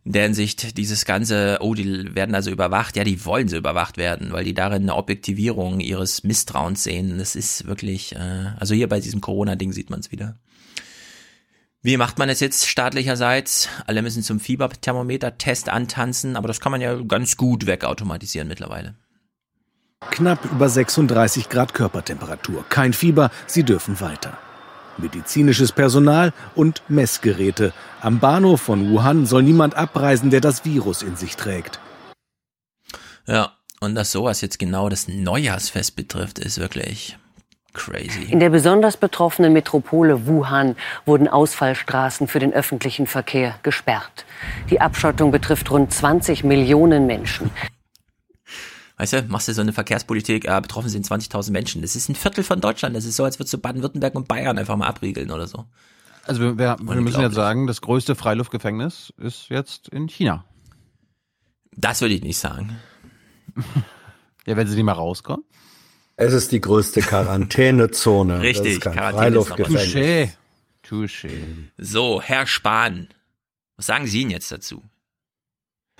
in 0.03 0.13
der 0.13 0.23
Hinsicht 0.23 0.77
dieses 0.77 1.05
ganze, 1.05 1.57
oh, 1.61 1.73
die 1.73 2.15
werden 2.15 2.35
also 2.35 2.49
überwacht, 2.51 2.95
ja, 2.95 3.03
die 3.03 3.25
wollen 3.25 3.47
so 3.47 3.57
überwacht 3.57 3.97
werden, 3.97 4.31
weil 4.31 4.43
die 4.43 4.53
darin 4.53 4.83
eine 4.83 4.95
Objektivierung 4.95 5.79
ihres 5.79 6.23
Misstrauens 6.23 6.83
sehen. 6.83 7.17
Das 7.17 7.35
ist 7.35 7.67
wirklich, 7.67 8.15
äh, 8.15 8.53
also 8.57 8.73
hier 8.73 8.89
bei 8.89 8.99
diesem 8.99 9.21
Corona-Ding 9.21 9.73
sieht 9.73 9.89
man 9.89 9.99
es 9.99 10.11
wieder. 10.11 10.37
Wie 11.81 11.95
macht 11.95 12.17
man 12.17 12.27
es 12.27 12.41
jetzt 12.41 12.67
staatlicherseits? 12.67 13.69
Alle 13.87 14.01
müssen 14.01 14.21
zum 14.21 14.39
Fieberthermometer-Test 14.39 15.69
antanzen, 15.69 16.35
aber 16.35 16.47
das 16.49 16.59
kann 16.59 16.71
man 16.71 16.81
ja 16.81 16.95
ganz 16.95 17.37
gut 17.37 17.67
wegautomatisieren 17.67 18.47
mittlerweile. 18.47 18.95
Knapp 20.11 20.43
über 20.51 20.69
36 20.69 21.49
Grad 21.49 21.73
Körpertemperatur, 21.73 22.65
kein 22.67 22.93
Fieber, 22.93 23.31
sie 23.47 23.63
dürfen 23.63 23.99
weiter. 23.99 24.37
Medizinisches 25.01 25.71
Personal 25.71 26.33
und 26.55 26.83
Messgeräte. 26.87 27.73
Am 28.01 28.19
Bahnhof 28.19 28.61
von 28.61 28.91
Wuhan 28.91 29.25
soll 29.25 29.43
niemand 29.43 29.75
abreisen, 29.75 30.29
der 30.29 30.41
das 30.41 30.65
Virus 30.65 31.01
in 31.01 31.15
sich 31.15 31.35
trägt. 31.35 31.79
Ja, 33.25 33.51
und 33.79 33.95
dass 33.95 34.11
sowas 34.11 34.41
jetzt 34.41 34.59
genau 34.59 34.89
das 34.89 35.07
Neujahrsfest 35.07 35.95
betrifft, 35.95 36.39
ist 36.39 36.59
wirklich 36.59 37.17
crazy. 37.73 38.23
In 38.29 38.39
der 38.39 38.49
besonders 38.49 38.97
betroffenen 38.97 39.53
Metropole 39.53 40.27
Wuhan 40.27 40.75
wurden 41.05 41.27
Ausfallstraßen 41.27 42.27
für 42.27 42.39
den 42.39 42.53
öffentlichen 42.53 43.07
Verkehr 43.07 43.55
gesperrt. 43.63 44.25
Die 44.69 44.81
Abschottung 44.81 45.31
betrifft 45.31 45.71
rund 45.71 45.93
20 45.93 46.43
Millionen 46.43 47.05
Menschen. 47.05 47.51
Weißt 48.99 49.13
du, 49.13 49.23
machst 49.29 49.47
du 49.47 49.53
so 49.53 49.61
eine 49.61 49.71
Verkehrspolitik, 49.71 50.45
äh, 50.45 50.59
betroffen 50.59 50.89
sind 50.89 51.07
20.000 51.07 51.51
Menschen. 51.51 51.81
Das 51.81 51.95
ist 51.95 52.09
ein 52.09 52.15
Viertel 52.15 52.43
von 52.43 52.59
Deutschland. 52.59 52.97
Das 52.97 53.05
ist 53.05 53.15
so, 53.15 53.23
als 53.23 53.39
würdest 53.39 53.53
du 53.53 53.57
Baden-Württemberg 53.57 54.13
und 54.13 54.27
Bayern 54.27 54.57
einfach 54.57 54.75
mal 54.75 54.87
abriegeln 54.87 55.31
oder 55.31 55.47
so. 55.47 55.63
Also 56.25 56.41
wir, 56.41 56.57
wir, 56.57 56.77
wir 56.81 57.01
müssen 57.01 57.21
jetzt 57.21 57.35
sagen, 57.35 57.65
das 57.65 57.79
größte 57.79 58.15
Freiluftgefängnis 58.15 59.13
ist 59.17 59.47
jetzt 59.47 59.87
in 59.87 60.09
China. 60.09 60.43
Das 61.77 62.01
würde 62.01 62.13
ich 62.13 62.23
nicht 62.23 62.37
sagen. 62.37 62.75
ja, 64.45 64.57
wenn 64.57 64.67
sie 64.67 64.75
nicht 64.75 64.83
mal 64.83 64.91
rauskommen. 64.91 65.45
Es 66.17 66.33
ist 66.33 66.51
die 66.51 66.59
größte 66.59 66.99
Quarantänezone. 66.99 68.41
Richtig, 68.41 68.83
Freiluftgefängnis. 68.83 69.93
Touché. 69.95 70.29
Touché. 70.85 71.29
So, 71.77 72.21
Herr 72.21 72.45
Spahn, 72.45 73.07
was 73.77 73.85
sagen 73.85 74.07
Sie 74.07 74.23
Ihnen 74.23 74.31
jetzt 74.31 74.51
dazu? 74.51 74.83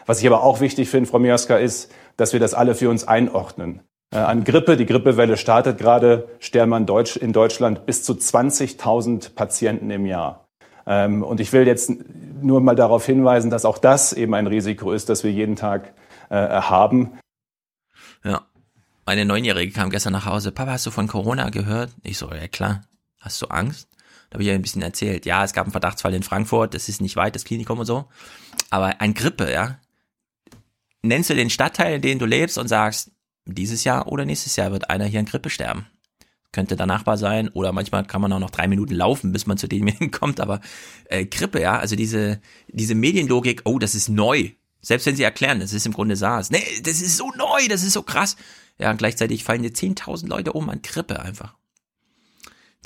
Was 0.10 0.22
ich 0.22 0.26
aber 0.26 0.42
auch 0.42 0.60
wichtig 0.60 0.90
finde, 0.90 1.08
Frau 1.08 1.20
Miaska, 1.20 1.58
ist, 1.58 1.92
dass 2.18 2.34
wir 2.34 2.40
das 2.40 2.56
alle 2.56 2.74
für 2.74 2.90
uns 2.90 3.08
einordnen. 3.08 3.82
Äh, 4.12 4.18
an 4.18 4.44
Grippe, 4.44 4.76
die 4.76 4.88
Grippewelle 4.88 5.38
startet 5.38 5.78
gerade, 5.78 6.30
sterben 6.40 6.74
in, 6.74 6.88
Deutsch, 6.88 7.16
in 7.16 7.32
Deutschland 7.32 7.86
bis 7.86 8.02
zu 8.02 8.14
20.000 8.14 9.36
Patienten 9.36 9.92
im 9.92 10.08
Jahr. 10.08 10.48
Ähm, 10.88 11.22
und 11.22 11.40
ich 11.40 11.54
will 11.54 11.68
jetzt 11.68 11.92
nur 12.42 12.60
mal 12.60 12.76
darauf 12.76 13.06
hinweisen, 13.06 13.52
dass 13.52 13.66
auch 13.66 13.78
das 13.78 14.12
eben 14.12 14.34
ein 14.34 14.48
Risiko 14.48 14.94
ist, 14.94 15.10
das 15.10 15.24
wir 15.24 15.32
jeden 15.32 15.56
Tag 15.56 15.94
äh, 16.32 16.38
haben. 16.38 17.20
Ja, 18.24 18.42
meine 19.06 19.26
Neunjährige 19.26 19.72
kam 19.72 19.92
gestern 19.92 20.14
nach 20.14 20.26
Hause. 20.26 20.52
Papa, 20.52 20.72
hast 20.72 20.88
du 20.88 20.90
von 20.90 21.06
Corona 21.06 21.52
gehört? 21.52 21.92
Ich 22.02 22.18
so, 22.18 22.32
ja 22.32 22.48
klar. 22.48 22.82
Hast 23.22 23.40
du 23.44 23.46
Angst? 23.46 23.88
Da 24.32 24.38
habe 24.38 24.42
ich 24.42 24.50
ihr 24.50 24.56
ein 24.56 24.64
bisschen 24.64 24.82
erzählt. 24.82 25.28
Ja, 25.28 25.44
es 25.44 25.54
gab 25.54 25.66
einen 25.66 25.72
Verdachtsfall 25.72 26.16
in 26.16 26.24
Frankfurt, 26.24 26.74
das 26.74 26.90
ist 26.90 27.00
nicht 27.00 27.16
weit, 27.16 27.36
das 27.36 27.46
Klinikum 27.46 27.78
und 27.78 27.86
so. 27.86 28.06
Aber 28.72 29.02
ein 29.02 29.14
Grippe, 29.14 29.52
ja, 29.54 29.78
nennst 31.02 31.30
du 31.30 31.36
den 31.36 31.50
Stadtteil, 31.50 31.96
in 31.96 32.02
dem 32.02 32.20
du 32.20 32.26
lebst 32.26 32.58
und 32.58 32.68
sagst, 32.68 33.12
dieses 33.46 33.84
Jahr 33.84 34.08
oder 34.08 34.26
nächstes 34.26 34.56
Jahr 34.56 34.72
wird 34.72 34.90
einer 34.90 35.06
hier 35.06 35.20
an 35.20 35.26
Grippe 35.26 35.50
sterben. 35.50 35.88
Könnte 36.52 36.76
der 36.76 36.88
Nachbar 36.88 37.18
sein 37.18 37.50
oder 37.50 37.72
manchmal 37.72 38.06
kann 38.06 38.22
man 38.22 38.34
auch 38.34 38.40
noch 38.40 38.50
drei 38.50 38.68
Minuten 38.68 38.96
laufen, 38.96 39.32
bis 39.32 39.46
man 39.46 39.58
zu 39.58 39.68
demjenigen 39.68 40.12
kommt. 40.20 40.40
Aber 40.40 40.62
äh, 41.06 41.26
Grippe, 41.26 41.62
ja, 41.62 41.78
also 41.78 41.96
diese, 41.96 42.42
diese 42.68 42.96
Medienlogik, 42.96 43.62
oh, 43.66 43.80
das 43.80 43.96
ist 43.96 44.10
neu. 44.10 44.52
Selbst 44.82 45.06
wenn 45.06 45.16
sie 45.16 45.24
erklären, 45.24 45.60
das 45.60 45.74
ist 45.74 45.86
im 45.86 45.94
Grunde 45.94 46.16
SARS. 46.16 46.52
Nee, 46.52 46.64
das 46.84 47.02
ist 47.02 47.18
so 47.18 47.32
neu, 47.38 47.68
das 47.68 47.84
ist 47.84 47.94
so 47.94 48.02
krass. 48.02 48.36
Ja, 48.78 48.92
und 48.92 48.98
gleichzeitig 48.98 49.44
fallen 49.44 49.62
dir 49.62 49.72
10.000 49.72 50.28
Leute 50.28 50.54
um 50.54 50.70
an 50.70 50.82
Grippe 50.82 51.20
einfach 51.20 51.56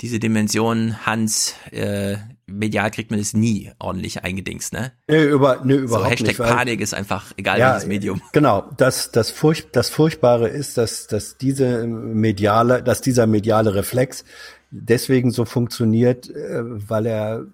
diese 0.00 0.18
Dimension, 0.18 1.06
Hans, 1.06 1.54
äh, 1.70 2.16
medial 2.46 2.90
kriegt 2.90 3.10
man 3.10 3.20
das 3.20 3.32
nie 3.32 3.70
ordentlich 3.78 4.24
eingedingst, 4.24 4.72
ne? 4.72 4.92
Nee, 5.08 5.24
über, 5.24 5.62
nee 5.64 5.74
überhaupt 5.74 6.04
so, 6.04 6.10
Hashtag 6.10 6.38
nicht. 6.38 6.56
Panik 6.56 6.80
ist 6.80 6.94
einfach 6.94 7.32
egal 7.36 7.58
ja, 7.58 7.72
welches 7.72 7.88
Medium. 7.88 8.20
Genau, 8.32 8.70
das, 8.76 9.12
das, 9.12 9.30
Furch 9.30 9.66
das 9.72 9.90
Furchtbare 9.90 10.48
ist, 10.48 10.76
dass, 10.76 11.06
dass 11.06 11.38
diese 11.38 11.86
mediale, 11.86 12.82
dass 12.82 13.00
dieser 13.00 13.26
mediale 13.26 13.74
Reflex 13.74 14.24
deswegen 14.70 15.30
so 15.30 15.44
funktioniert, 15.44 16.28
äh, 16.28 16.60
weil 16.62 17.06
er 17.06 17.46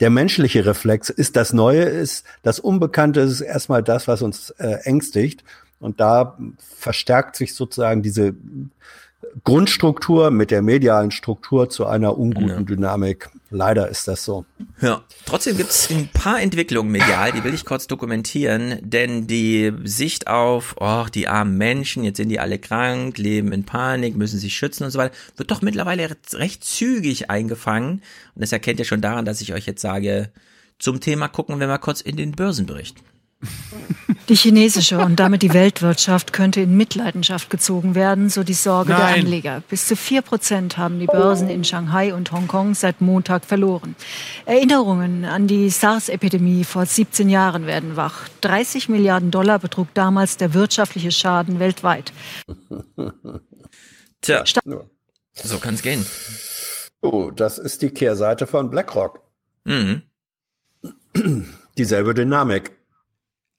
der 0.00 0.10
menschliche 0.10 0.64
Reflex 0.64 1.10
ist 1.10 1.36
das 1.36 1.52
Neue, 1.52 1.82
ist 1.82 2.24
das 2.42 2.58
Unbekannte 2.58 3.20
ist 3.20 3.40
erstmal 3.40 3.82
das, 3.82 4.08
was 4.08 4.22
uns 4.22 4.50
äh, 4.50 4.78
ängstigt. 4.84 5.44
Und 5.78 6.00
da 6.00 6.38
verstärkt 6.58 7.36
sich 7.36 7.54
sozusagen 7.54 8.02
diese 8.02 8.34
Grundstruktur 9.44 10.30
mit 10.30 10.50
der 10.50 10.60
medialen 10.60 11.10
Struktur 11.10 11.70
zu 11.70 11.86
einer 11.86 12.18
unguten 12.18 12.48
ja. 12.48 12.60
Dynamik. 12.60 13.30
Leider 13.50 13.88
ist 13.88 14.06
das 14.06 14.24
so. 14.24 14.44
Ja, 14.80 15.02
trotzdem 15.24 15.56
gibt 15.56 15.70
es 15.70 15.90
ein 15.90 16.08
paar 16.12 16.40
Entwicklungen 16.40 16.92
medial, 16.92 17.32
die 17.32 17.42
will 17.42 17.54
ich 17.54 17.64
kurz 17.64 17.86
dokumentieren, 17.86 18.78
denn 18.82 19.26
die 19.26 19.72
Sicht 19.84 20.26
auf, 20.26 20.76
oh, 20.80 21.06
die 21.12 21.28
armen 21.28 21.56
Menschen, 21.56 22.04
jetzt 22.04 22.18
sind 22.18 22.28
die 22.28 22.40
alle 22.40 22.58
krank, 22.58 23.16
leben 23.18 23.52
in 23.52 23.64
Panik, 23.64 24.16
müssen 24.16 24.38
sich 24.38 24.54
schützen 24.54 24.84
und 24.84 24.90
so 24.90 24.98
weiter, 24.98 25.14
wird 25.36 25.50
doch 25.50 25.62
mittlerweile 25.62 26.10
recht 26.34 26.64
zügig 26.64 27.30
eingefangen. 27.30 28.02
Und 28.34 28.42
das 28.42 28.52
erkennt 28.52 28.80
ihr 28.80 28.84
schon 28.84 29.00
daran, 29.00 29.24
dass 29.24 29.40
ich 29.40 29.54
euch 29.54 29.66
jetzt 29.66 29.80
sage, 29.80 30.30
zum 30.78 31.00
Thema 31.00 31.28
gucken 31.28 31.58
wir 31.58 31.66
mal 31.66 31.78
kurz 31.78 32.00
in 32.00 32.16
den 32.16 32.32
Börsenbericht. 32.32 32.96
Die 34.28 34.36
chinesische 34.36 34.98
und 34.98 35.16
damit 35.16 35.42
die 35.42 35.52
Weltwirtschaft 35.52 36.32
könnte 36.32 36.60
in 36.60 36.76
Mitleidenschaft 36.76 37.50
gezogen 37.50 37.94
werden, 37.94 38.30
so 38.30 38.44
die 38.44 38.54
Sorge 38.54 38.90
Nein. 38.90 39.00
der 39.00 39.24
Anleger. 39.24 39.62
Bis 39.68 39.88
zu 39.88 39.96
vier 39.96 40.22
Prozent 40.22 40.78
haben 40.78 41.00
die 41.00 41.06
Börsen 41.06 41.50
in 41.50 41.64
Shanghai 41.64 42.14
und 42.14 42.30
Hongkong 42.30 42.74
seit 42.74 43.00
Montag 43.00 43.44
verloren. 43.44 43.96
Erinnerungen 44.46 45.24
an 45.24 45.48
die 45.48 45.70
SARS-Epidemie 45.70 46.62
vor 46.64 46.86
17 46.86 47.28
Jahren 47.28 47.66
werden 47.66 47.96
wach. 47.96 48.28
30 48.42 48.88
Milliarden 48.88 49.30
Dollar 49.32 49.58
betrug 49.58 49.88
damals 49.94 50.36
der 50.36 50.54
wirtschaftliche 50.54 51.10
Schaden 51.10 51.58
weltweit. 51.58 52.12
Tja, 54.20 54.44
so 55.34 55.58
kann 55.58 55.74
es 55.74 55.82
gehen. 55.82 56.06
Oh, 57.00 57.32
das 57.32 57.58
ist 57.58 57.82
die 57.82 57.90
Kehrseite 57.90 58.46
von 58.46 58.70
BlackRock. 58.70 59.20
Mhm. 59.64 60.02
Dieselbe 61.76 62.14
Dynamik. 62.14 62.70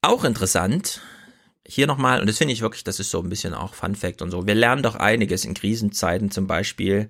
Auch 0.04 0.26
interessant, 0.26 1.00
hier 1.66 1.88
nochmal, 1.88 2.20
und 2.20 2.28
das 2.28 2.38
finde 2.38 2.54
ich 2.54 2.60
wirklich, 2.60 2.84
das 2.84 3.00
ist 3.00 3.10
so 3.10 3.22
ein 3.22 3.30
bisschen 3.30 3.54
auch 3.54 3.74
Fun 3.74 3.96
Fact 3.96 4.22
und 4.22 4.32
so. 4.32 4.46
Wir 4.46 4.54
lernen 4.54 4.84
doch 4.84 4.96
einiges 4.96 5.46
in 5.46 5.54
Krisenzeiten 5.54 6.30
zum 6.30 6.46
Beispiel. 6.46 7.10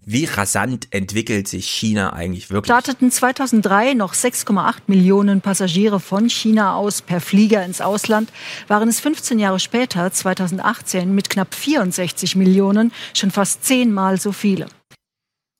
Wie 0.00 0.24
rasant 0.24 0.88
entwickelt 0.90 1.46
sich 1.46 1.70
China 1.70 2.12
eigentlich 2.12 2.50
wirklich? 2.50 2.66
Starteten 2.66 3.12
2003 3.12 3.94
noch 3.94 4.14
6,8 4.14 4.82
Millionen 4.88 5.42
Passagiere 5.42 6.00
von 6.00 6.28
China 6.28 6.74
aus 6.74 7.02
per 7.02 7.20
Flieger 7.20 7.64
ins 7.64 7.80
Ausland, 7.80 8.32
waren 8.66 8.88
es 8.88 8.98
15 8.98 9.38
Jahre 9.38 9.60
später, 9.60 10.10
2018, 10.10 11.14
mit 11.14 11.30
knapp 11.30 11.54
64 11.54 12.34
Millionen 12.34 12.90
schon 13.14 13.30
fast 13.30 13.64
zehnmal 13.64 14.20
so 14.20 14.32
viele. 14.32 14.66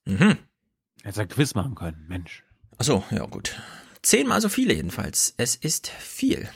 Mhm. 0.06 0.38
Hätte 1.04 1.20
ein 1.20 1.28
Quiz 1.28 1.54
machen 1.54 1.76
können, 1.76 2.04
Mensch. 2.08 2.42
Achso, 2.78 3.04
ja 3.12 3.24
gut. 3.26 3.54
Zehnmal 4.02 4.40
so 4.40 4.48
viele 4.48 4.74
jedenfalls. 4.74 5.34
Es 5.36 5.54
ist 5.54 5.86
viel. 5.86 6.48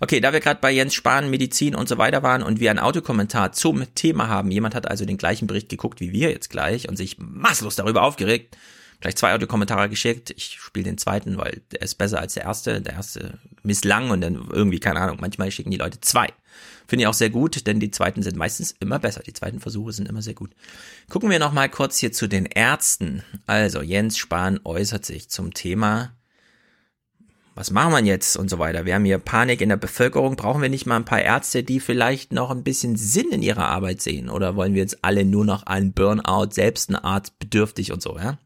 Okay, 0.00 0.20
da 0.20 0.32
wir 0.32 0.40
gerade 0.40 0.60
bei 0.60 0.70
Jens 0.70 0.94
Spahn, 0.94 1.30
Medizin 1.30 1.74
und 1.74 1.88
so 1.88 1.98
weiter 1.98 2.22
waren 2.22 2.42
und 2.42 2.60
wir 2.60 2.70
einen 2.70 2.78
Autokommentar 2.78 3.52
zum 3.52 3.84
Thema 3.94 4.28
haben, 4.28 4.50
jemand 4.50 4.74
hat 4.74 4.88
also 4.88 5.04
den 5.04 5.18
gleichen 5.18 5.46
Bericht 5.46 5.68
geguckt 5.68 6.00
wie 6.00 6.12
wir 6.12 6.30
jetzt 6.30 6.50
gleich 6.50 6.88
und 6.88 6.96
sich 6.96 7.16
maßlos 7.18 7.76
darüber 7.76 8.02
aufgeregt, 8.02 8.56
gleich 9.00 9.16
zwei 9.16 9.34
Autokommentare 9.34 9.88
geschickt. 9.88 10.30
Ich 10.36 10.58
spiele 10.60 10.84
den 10.84 10.98
zweiten, 10.98 11.38
weil 11.38 11.62
der 11.72 11.82
ist 11.82 11.96
besser 11.96 12.20
als 12.20 12.34
der 12.34 12.44
erste. 12.44 12.80
Der 12.80 12.94
erste 12.94 13.38
misslang 13.62 14.10
und 14.10 14.20
dann 14.20 14.48
irgendwie, 14.50 14.80
keine 14.80 15.00
Ahnung, 15.00 15.18
manchmal 15.20 15.50
schicken 15.50 15.70
die 15.70 15.78
Leute 15.78 16.00
zwei. 16.00 16.28
Finde 16.86 17.04
ich 17.04 17.06
auch 17.06 17.14
sehr 17.14 17.30
gut, 17.30 17.66
denn 17.66 17.78
die 17.78 17.90
zweiten 17.90 18.22
sind 18.22 18.36
meistens 18.36 18.74
immer 18.80 18.98
besser. 18.98 19.22
Die 19.22 19.32
zweiten 19.32 19.60
Versuche 19.60 19.92
sind 19.92 20.08
immer 20.08 20.22
sehr 20.22 20.34
gut. 20.34 20.50
Gucken 21.08 21.30
wir 21.30 21.38
nochmal 21.38 21.68
kurz 21.68 21.98
hier 21.98 22.12
zu 22.12 22.26
den 22.26 22.46
Ärzten. 22.46 23.22
Also, 23.46 23.80
Jens 23.80 24.18
Spahn 24.18 24.60
äußert 24.64 25.06
sich 25.06 25.28
zum 25.28 25.54
Thema 25.54 26.12
was 27.54 27.70
machen 27.70 27.92
wir 27.92 28.04
jetzt 28.04 28.36
und 28.36 28.48
so 28.48 28.58
weiter. 28.58 28.84
Wir 28.86 28.94
haben 28.94 29.04
hier 29.04 29.18
Panik 29.18 29.60
in 29.60 29.68
der 29.68 29.76
Bevölkerung. 29.76 30.36
Brauchen 30.36 30.62
wir 30.62 30.68
nicht 30.68 30.86
mal 30.86 30.96
ein 30.96 31.04
paar 31.04 31.22
Ärzte, 31.22 31.62
die 31.62 31.80
vielleicht 31.80 32.32
noch 32.32 32.50
ein 32.50 32.62
bisschen 32.62 32.96
Sinn 32.96 33.30
in 33.30 33.42
ihrer 33.42 33.68
Arbeit 33.68 34.00
sehen? 34.00 34.30
Oder 34.30 34.56
wollen 34.56 34.74
wir 34.74 34.82
jetzt 34.82 34.98
alle 35.02 35.24
nur 35.24 35.44
noch 35.44 35.64
einen 35.64 35.92
Burnout, 35.92 36.50
selbst 36.52 36.90
ein 36.90 36.96
Arzt 36.96 37.38
bedürftig 37.38 37.92
und 37.92 38.02
so, 38.02 38.16
ja? 38.16 38.38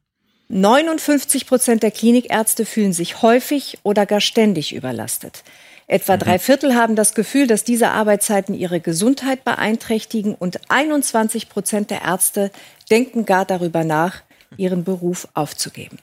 59 0.48 1.46
Prozent 1.46 1.82
der 1.82 1.90
Klinikärzte 1.90 2.66
fühlen 2.66 2.92
sich 2.92 3.22
häufig 3.22 3.78
oder 3.82 4.04
gar 4.04 4.20
ständig 4.20 4.74
überlastet. 4.74 5.42
Etwa 5.86 6.16
mhm. 6.16 6.20
drei 6.20 6.38
Viertel 6.38 6.74
haben 6.74 6.96
das 6.96 7.14
Gefühl, 7.14 7.46
dass 7.46 7.64
diese 7.64 7.90
Arbeitszeiten 7.90 8.54
ihre 8.54 8.80
Gesundheit 8.80 9.44
beeinträchtigen 9.44 10.34
und 10.34 10.70
21 10.70 11.48
Prozent 11.48 11.90
der 11.90 12.02
Ärzte 12.02 12.50
denken 12.90 13.24
gar 13.24 13.44
darüber 13.44 13.84
nach, 13.84 14.22
ihren 14.56 14.84
Beruf 14.84 15.28
aufzugeben. 15.34 15.98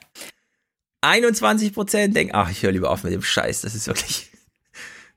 21 1.01 1.73
Prozent 1.73 2.15
denken, 2.15 2.35
ach, 2.35 2.49
ich 2.49 2.63
höre 2.63 2.71
lieber 2.71 2.91
auf 2.91 3.03
mit 3.03 3.13
dem 3.13 3.23
Scheiß. 3.23 3.61
Das 3.61 3.75
ist 3.75 3.87
wirklich, 3.87 4.29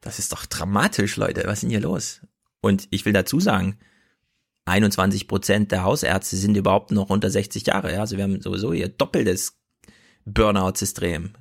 das 0.00 0.18
ist 0.18 0.32
doch 0.32 0.46
dramatisch, 0.46 1.16
Leute. 1.16 1.42
Was 1.44 1.54
ist 1.54 1.62
denn 1.62 1.70
hier 1.70 1.80
los? 1.80 2.20
Und 2.60 2.88
ich 2.90 3.04
will 3.04 3.12
dazu 3.12 3.40
sagen, 3.40 3.78
21 4.64 5.28
Prozent 5.28 5.72
der 5.72 5.84
Hausärzte 5.84 6.36
sind 6.36 6.56
überhaupt 6.56 6.90
noch 6.90 7.10
unter 7.10 7.30
60 7.30 7.66
Jahre. 7.66 7.92
Ja? 7.92 8.00
Also 8.00 8.16
wir 8.16 8.24
haben 8.24 8.40
sowieso 8.40 8.72
hier 8.72 8.88
doppeltes 8.88 9.58
Burnout-System. 10.24 11.34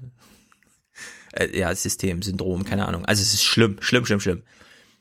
Äh, 1.31 1.57
ja, 1.57 1.73
System, 1.73 2.21
Syndrom, 2.21 2.65
keine 2.65 2.85
Ahnung. 2.85 3.05
Also 3.05 3.21
es 3.21 3.33
ist 3.33 3.43
schlimm, 3.43 3.77
schlimm, 3.79 4.05
schlimm, 4.05 4.19
schlimm. 4.19 4.43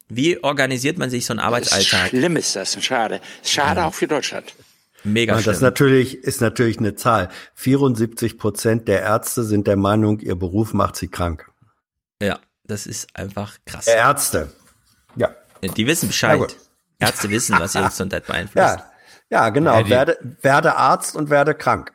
Wie 0.09 0.43
organisiert 0.43 0.99
man 0.99 1.11
sich 1.11 1.27
so 1.27 1.33
einen 1.33 1.41
Arbeitsalltag? 1.41 2.11
Schlimm 2.11 2.37
ist 2.37 2.55
das, 2.55 2.83
schade. 2.85 3.21
Schade 3.43 3.81
ja. 3.81 3.87
auch 3.87 3.95
für 3.95 4.07
Deutschland. 4.07 4.55
Mega 5.05 5.35
Das 5.35 5.47
ist 5.47 5.61
natürlich, 5.61 6.15
ist 6.19 6.41
natürlich 6.41 6.79
eine 6.79 6.95
Zahl. 6.95 7.29
74 7.55 8.39
Prozent 8.39 8.89
der 8.89 9.01
Ärzte 9.03 9.43
sind 9.43 9.67
der 9.67 9.77
Meinung, 9.77 10.21
ihr 10.21 10.37
Beruf 10.37 10.73
macht 10.75 10.97
sie 10.97 11.09
krank. 11.09 11.51
Ja, 12.21 12.39
das 12.65 12.87
ist 12.87 13.15
einfach 13.17 13.59
krass. 13.67 13.87
Der 13.87 13.97
Ärzte. 13.97 14.53
Ja. 15.17 15.31
Die 15.63 15.87
wissen 15.87 16.09
Bescheid. 16.09 16.57
Ärzte 16.99 17.31
wissen, 17.31 17.57
was 17.59 17.75
ihre 17.75 17.85
Gesundheit 17.89 18.27
beeinflusst. 18.27 18.79
Ja, 18.79 18.91
ja 19.31 19.49
genau. 19.51 19.79
Ja, 19.81 19.89
werde, 19.89 20.19
werde 20.41 20.77
Arzt 20.77 21.17
und 21.17 21.31
werde 21.31 21.55
krank. 21.55 21.93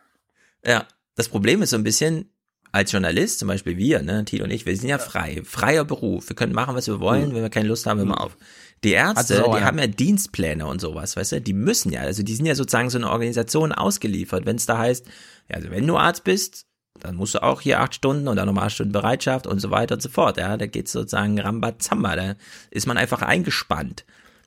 Ja, 0.65 0.85
das 1.15 1.29
Problem 1.29 1.61
ist 1.61 1.69
so 1.69 1.77
ein 1.77 1.83
bisschen, 1.83 2.29
als 2.73 2.91
Journalist, 2.91 3.39
zum 3.39 3.47
Beispiel 3.47 3.77
wir, 3.77 4.01
ne, 4.03 4.25
Tilo 4.25 4.43
und 4.43 4.51
ich, 4.51 4.65
wir 4.65 4.75
sind 4.75 4.89
ja 4.89 4.97
frei, 4.99 5.41
freier 5.45 5.85
Beruf. 5.85 6.29
Wir 6.29 6.35
können 6.35 6.53
machen, 6.53 6.75
was 6.75 6.87
wir 6.87 6.99
wollen, 6.99 7.29
Mhm. 7.29 7.35
wenn 7.35 7.41
wir 7.43 7.49
keine 7.49 7.69
Lust 7.69 7.85
haben, 7.85 7.97
hören 7.99 8.09
wir 8.09 8.21
auf. 8.21 8.37
Die 8.83 8.91
Ärzte, 8.91 9.45
auch, 9.45 9.55
die 9.55 9.61
ja. 9.61 9.65
haben 9.65 9.79
ja 9.79 9.87
Dienstpläne 9.87 10.67
und 10.67 10.79
sowas, 10.79 11.17
weißt 11.17 11.33
du, 11.33 11.41
die 11.41 11.53
müssen 11.53 11.91
ja, 11.91 12.01
also 12.01 12.21
die 12.21 12.35
sind 12.35 12.45
ja 12.45 12.55
sozusagen 12.55 12.89
so 12.89 12.97
eine 12.97 13.09
Organisation 13.09 13.71
ausgeliefert, 13.71 14.45
wenn 14.45 14.57
es 14.57 14.67
da 14.67 14.77
heißt, 14.77 15.05
ja, 15.49 15.55
also 15.55 15.71
wenn 15.71 15.87
du 15.87 15.97
Arzt 15.97 16.23
bist, 16.23 16.65
dann 16.99 17.15
musst 17.15 17.35
du 17.35 17.43
auch 17.43 17.61
hier 17.61 17.79
acht 17.79 17.95
Stunden 17.95 18.27
und 18.27 18.35
dann 18.35 18.45
nochmal 18.45 18.67
acht 18.67 18.75
Stunden 18.75 18.91
Bereitschaft 18.91 19.47
und 19.47 19.59
so 19.59 19.71
weiter 19.71 19.95
und 19.95 20.01
so 20.01 20.09
fort, 20.09 20.37
ja, 20.37 20.57
da 20.57 20.67
geht's 20.67 20.91
sozusagen 20.91 21.39
Rambazamba, 21.39 22.15
da 22.15 22.35
ist 22.69 22.87
man 22.87 22.97
einfach 22.97 23.21
eingespannt. 23.21 24.05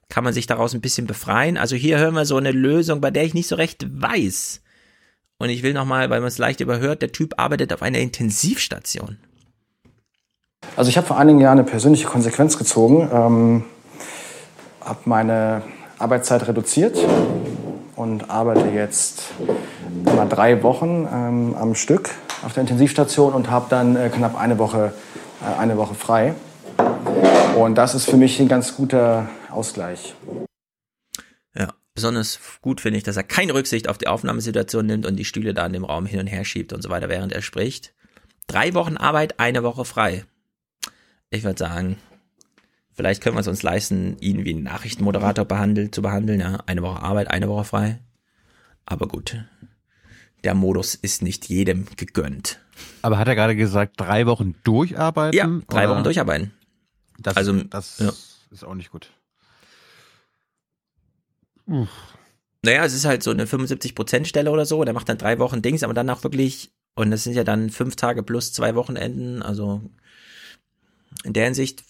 Kann 0.09 0.25
man 0.25 0.33
sich 0.33 0.47
daraus 0.47 0.75
ein 0.75 0.81
bisschen 0.81 1.07
befreien? 1.07 1.57
Also 1.57 1.77
hier 1.77 1.99
hören 1.99 2.15
wir 2.15 2.25
so 2.25 2.37
eine 2.37 2.51
Lösung, 2.51 3.01
bei 3.01 3.13
der 3.13 3.25
ich 3.25 3.35
nicht 3.35 3.49
so 3.49 3.55
recht 3.55 3.87
weiß. 3.89 4.61
Und 5.39 5.49
ich 5.49 5.63
will 5.63 5.73
nochmal, 5.73 6.11
weil 6.11 6.21
man 6.21 6.29
es 6.29 6.39
leicht 6.39 6.61
überhört, 6.61 7.01
der 7.01 7.13
Typ 7.13 7.35
arbeitet 7.39 7.73
auf 7.73 7.81
einer 7.81 7.99
Intensivstation. 7.99 9.19
Also 10.77 10.91
ich 10.91 10.97
habe 10.97 11.07
vor 11.07 11.17
einigen 11.17 11.41
Jahren 11.41 11.59
eine 11.59 11.69
persönliche 11.69 12.07
Konsequenz 12.07 12.59
gezogen, 12.59 13.09
ähm, 13.13 13.65
habe 14.81 15.01
meine 15.05 15.63
Arbeitszeit 15.99 16.49
reduziert 16.49 16.97
und 17.97 18.31
arbeite 18.31 18.69
jetzt 18.71 19.25
immer 20.07 20.27
drei 20.27 20.63
Wochen 20.63 21.07
ähm, 21.13 21.55
am 21.55 21.75
Stück 21.75 22.11
auf 22.43 22.55
der 22.55 22.63
Intensivstation 22.63 23.35
und 23.35 23.51
habe 23.51 23.67
dann 23.69 23.97
äh, 23.97 24.09
knapp 24.09 24.39
eine 24.39 24.59
Woche, 24.59 24.93
äh, 25.43 25.61
eine 25.61 25.77
Woche 25.77 25.95
frei. 25.95 26.35
Und 27.57 27.75
das 27.75 27.95
ist 27.95 28.09
für 28.09 28.17
mich 28.17 28.41
ein 28.41 28.49
ganz 28.49 28.75
guter 28.75 29.29
Ausgleich. 29.51 30.15
Ja, 31.55 31.75
besonders 31.95 32.41
gut 32.63 32.81
finde 32.81 32.99
ich, 32.99 33.05
dass 33.05 33.19
er 33.19 33.25
keine 33.25 33.53
Rücksicht 33.53 33.89
auf 33.89 33.99
die 33.99 34.07
Aufnahmesituation 34.07 34.87
nimmt 34.87 35.05
und 35.05 35.17
die 35.17 35.25
Stühle 35.27 35.53
da 35.53 35.67
in 35.67 35.75
dem 35.75 35.85
Raum 35.85 36.07
hin 36.07 36.21
und 36.21 36.27
her 36.27 36.45
schiebt 36.45 36.73
und 36.73 36.83
so 36.83 36.89
weiter, 36.89 37.09
während 37.09 37.33
er 37.33 37.43
spricht. 37.43 37.93
Drei 38.47 38.73
Wochen 38.73 38.97
Arbeit, 38.97 39.39
eine 39.39 39.63
Woche 39.63 39.85
frei. 39.85 40.25
Ich 41.29 41.45
würde 41.45 41.59
sagen, 41.59 41.99
vielleicht 43.01 43.23
können 43.23 43.35
wir 43.35 43.41
es 43.41 43.49
uns 43.49 43.63
leisten, 43.63 44.19
ihn 44.21 44.45
wie 44.45 44.51
einen 44.51 44.63
Nachrichtenmoderator 44.63 45.47
behandelt, 45.47 45.95
zu 45.95 46.03
behandeln. 46.03 46.39
Ja, 46.39 46.59
eine 46.67 46.83
Woche 46.83 47.01
Arbeit, 47.01 47.29
eine 47.29 47.49
Woche 47.49 47.65
frei. 47.65 47.99
Aber 48.85 49.09
gut, 49.09 49.43
der 50.45 50.55
Modus 50.55 50.97
ist 50.97 51.23
nicht 51.23 51.49
jedem 51.49 51.87
gegönnt. 51.97 52.61
Aber 53.01 53.17
hat 53.17 53.27
er 53.27 53.37
gerade 53.37 53.57
gesagt, 53.57 53.95
drei 53.97 54.27
Wochen 54.27 54.55
durcharbeiten? 54.65 55.35
Ja, 55.35 55.47
drei 55.71 55.87
oder? 55.87 55.95
Wochen 55.95 56.05
durcharbeiten. 56.05 56.53
Das, 57.19 57.39
Also, 57.39 57.55
das 57.55 58.01
ja. 58.01 58.13
ist 58.51 58.65
auch 58.65 58.75
nicht 58.75 58.91
gut. 58.91 59.11
Naja, 61.65 62.85
es 62.85 62.93
ist 62.93 63.07
halt 63.07 63.23
so 63.23 63.31
eine 63.31 63.47
75%-Stelle 63.47 64.51
oder 64.51 64.67
so. 64.67 64.85
Der 64.85 64.93
macht 64.93 65.09
dann 65.09 65.17
drei 65.17 65.39
Wochen 65.39 65.63
Dings, 65.63 65.83
aber 65.83 65.95
dann 65.95 66.11
auch 66.11 66.23
wirklich, 66.23 66.71
und 66.97 67.11
das 67.11 67.25
sind 67.25 67.33
ja 67.33 67.45
dann 67.45 67.71
fünf 67.71 67.97
Tage 67.97 68.23
plus 68.23 68.53
zwei 68.53 68.75
Wochenenden. 68.75 69.43
Also 69.43 69.81
in 71.25 71.33
der 71.33 71.45
Hinsicht, 71.45 71.85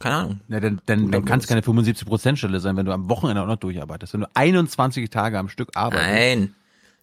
keine 0.00 0.14
Ahnung. 0.16 0.40
Ja, 0.48 0.60
denn, 0.60 0.80
denn, 0.88 1.10
dann 1.10 1.24
kann 1.24 1.40
es 1.40 1.46
keine 1.46 1.60
75%-Stelle 1.60 2.60
sein, 2.60 2.76
wenn 2.76 2.86
du 2.86 2.92
am 2.92 3.08
Wochenende 3.08 3.42
auch 3.42 3.46
noch 3.46 3.56
durcharbeitest. 3.56 4.14
Wenn 4.14 4.20
du 4.22 4.28
21 4.34 5.10
Tage 5.10 5.38
am 5.38 5.48
Stück 5.48 5.70
arbeitest. 5.74 6.08
Nein, 6.08 6.54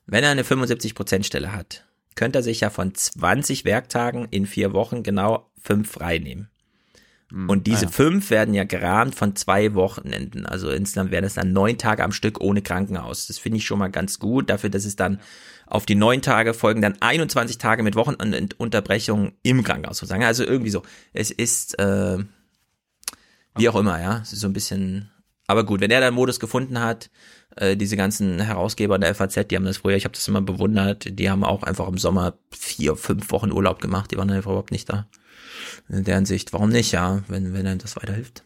wenn 0.08 0.24
er 0.24 0.32
eine 0.32 0.44
75%-Stelle 0.44 1.52
hat, 1.52 1.86
könnte 2.16 2.40
er 2.40 2.44
sich 2.44 2.62
ja 2.62 2.70
von 2.70 2.94
20 2.94 3.66
Werktagen 3.66 4.28
in 4.32 4.46
vier 4.46 4.74
Wochen 4.74 5.04
genau 5.04 5.50
fünf 5.62 5.92
frei 5.92 6.20
nehmen. 6.20 6.50
Und 7.48 7.66
diese 7.68 7.88
ah 7.88 7.90
ja. 7.90 7.90
fünf 7.90 8.30
werden 8.30 8.54
ja 8.54 8.64
gerahmt 8.64 9.16
von 9.16 9.36
zwei 9.36 9.74
Wochenenden. 9.74 10.46
Also 10.46 10.70
insgesamt 10.70 11.12
wären 11.12 11.24
es 11.24 11.34
dann 11.34 11.54
neun 11.54 11.78
Tage 11.78 12.04
am 12.04 12.12
Stück 12.12 12.40
ohne 12.40 12.62
Krankenhaus. 12.62 13.28
Das 13.28 13.40
finde 13.40 13.58
ich 13.58 13.66
schon 13.66 13.80
mal 13.80 13.90
ganz 13.90 14.20
gut. 14.20 14.50
Dafür, 14.50 14.70
dass 14.70 14.86
es 14.86 14.96
dann 14.96 15.20
auf 15.66 15.88
die 15.88 15.96
neun 15.96 16.22
Tage 16.22 16.54
folgen 16.54 16.82
dann 16.82 17.02
21 17.02 17.58
Tage 17.58 17.82
mit 17.82 17.96
Wochenendunterbrechung 17.96 19.34
im 19.42 19.64
Krankenhaus 19.64 19.98
sozusagen. 19.98 20.24
Also 20.24 20.44
irgendwie 20.44 20.70
so. 20.70 20.84
Es 21.14 21.32
ist, 21.32 21.80
äh, 21.80 22.20
wie 23.58 23.70
auch 23.70 23.76
immer, 23.76 24.02
ja. 24.02 24.24
So 24.26 24.48
ein 24.48 24.54
bisschen, 24.54 25.10
aber 25.48 25.66
gut, 25.66 25.82
wenn 25.82 25.92
er 25.92 26.02
da 26.02 26.08
einen 26.08 26.16
Modus 26.16 26.40
gefunden 26.40 26.80
hat, 26.80 27.10
äh, 27.56 27.78
diese 27.78 27.98
ganzen 27.98 28.40
Herausgeber 28.40 29.00
der 29.00 29.16
FAZ, 29.16 29.48
die 29.48 29.56
haben 29.56 29.66
das 29.66 29.78
früher, 29.78 29.96
ich 29.96 30.06
habe 30.06 30.14
das 30.14 30.28
immer 30.28 30.42
bewundert, 30.42 31.20
die 31.20 31.30
haben 31.30 31.44
auch 31.44 31.64
einfach 31.64 31.88
im 31.88 31.98
Sommer 31.98 32.38
vier, 32.52 32.96
fünf 32.96 33.32
Wochen 33.32 33.52
Urlaub 33.52 33.82
gemacht, 33.82 34.12
die 34.12 34.18
waren 34.18 34.30
einfach 34.30 34.52
überhaupt 34.52 34.72
nicht 34.72 34.90
da. 34.90 35.08
In 35.88 36.04
deren 36.04 36.26
Sicht, 36.26 36.54
warum 36.54 36.70
nicht, 36.70 36.92
ja, 36.92 37.24
wenn, 37.28 37.54
wenn 37.54 37.68
einem 37.68 37.80
das 37.80 37.96
weiterhilft. 37.96 38.44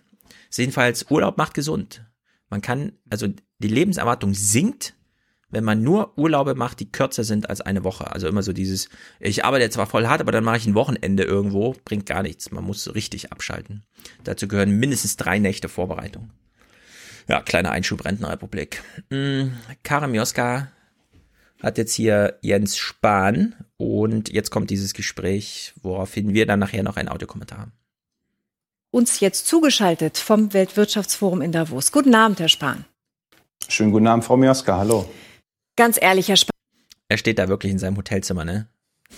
Jedenfalls, 0.52 1.06
Urlaub 1.10 1.38
macht 1.38 1.54
gesund. 1.54 2.04
Man 2.50 2.62
kann, 2.62 2.94
also 3.10 3.28
die 3.60 3.68
Lebenserwartung 3.68 4.34
sinkt, 4.34 4.96
wenn 5.50 5.64
man 5.64 5.82
nur 5.82 6.18
Urlaube 6.18 6.56
macht, 6.56 6.80
die 6.80 6.92
kürzer 6.92 7.24
sind 7.24 7.50
als 7.50 7.62
eine 7.62 7.84
Woche. 7.84 8.12
Also 8.12 8.28
immer 8.28 8.44
so 8.44 8.54
dieses, 8.54 8.90
ich 9.20 9.46
arbeite 9.46 9.64
jetzt 9.64 9.74
zwar 9.74 9.88
voll 9.88 10.08
hart, 10.08 10.22
aber 10.22 10.32
dann 10.32 10.44
mache 10.44 10.58
ich 10.58 10.68
ein 10.68 10.76
Wochenende 10.76 11.24
irgendwo, 11.24 11.76
bringt 11.86 12.06
gar 12.06 12.22
nichts. 12.22 12.52
Man 12.52 12.64
muss 12.64 12.94
richtig 12.94 13.32
abschalten. 13.32 13.84
Dazu 14.24 14.48
gehören 14.48 14.78
mindestens 14.78 15.18
drei 15.18 15.40
Nächte 15.40 15.70
Vorbereitung. 15.70 16.32
Ja, 17.28 17.42
kleiner 17.42 17.72
Einschub 17.72 18.06
Rentenrepublik. 18.06 18.84
Hm, 19.10 19.54
Karim 19.84 20.16
Joska 20.16 20.72
hat 21.62 21.78
jetzt 21.78 21.94
hier 21.94 22.38
Jens 22.42 22.78
Spahn 22.78 23.56
und 23.78 24.32
jetzt 24.32 24.50
kommt 24.50 24.70
dieses 24.70 24.94
Gespräch, 24.94 25.74
woraufhin 25.82 26.34
wir 26.34 26.46
dann 26.46 26.60
nachher 26.60 26.84
noch 26.84 26.98
einen 26.98 27.10
Audiokommentar 27.10 27.60
haben. 27.60 27.72
Uns 28.92 29.20
jetzt 29.20 29.46
zugeschaltet 29.46 30.18
vom 30.18 30.54
Weltwirtschaftsforum 30.54 31.42
in 31.42 31.52
Davos. 31.52 31.92
Guten 31.92 32.16
Abend, 32.16 32.40
Herr 32.40 32.50
Spahn. 32.50 32.86
Schönen 33.68 33.92
guten 33.92 34.08
Abend, 34.08 34.26
Frau 34.26 34.36
Mioska. 34.36 34.78
Hallo. 34.78 35.08
Ganz 35.80 35.98
ehrlich, 35.98 36.28
Herr 36.28 36.36
Spahn. 36.36 36.52
Er 37.08 37.18
steht 37.18 37.40
da 37.40 37.48
wirklich 37.48 37.72
in 37.72 37.80
seinem 37.80 37.96
Hotelzimmer, 37.96 38.44
ne? 38.44 38.68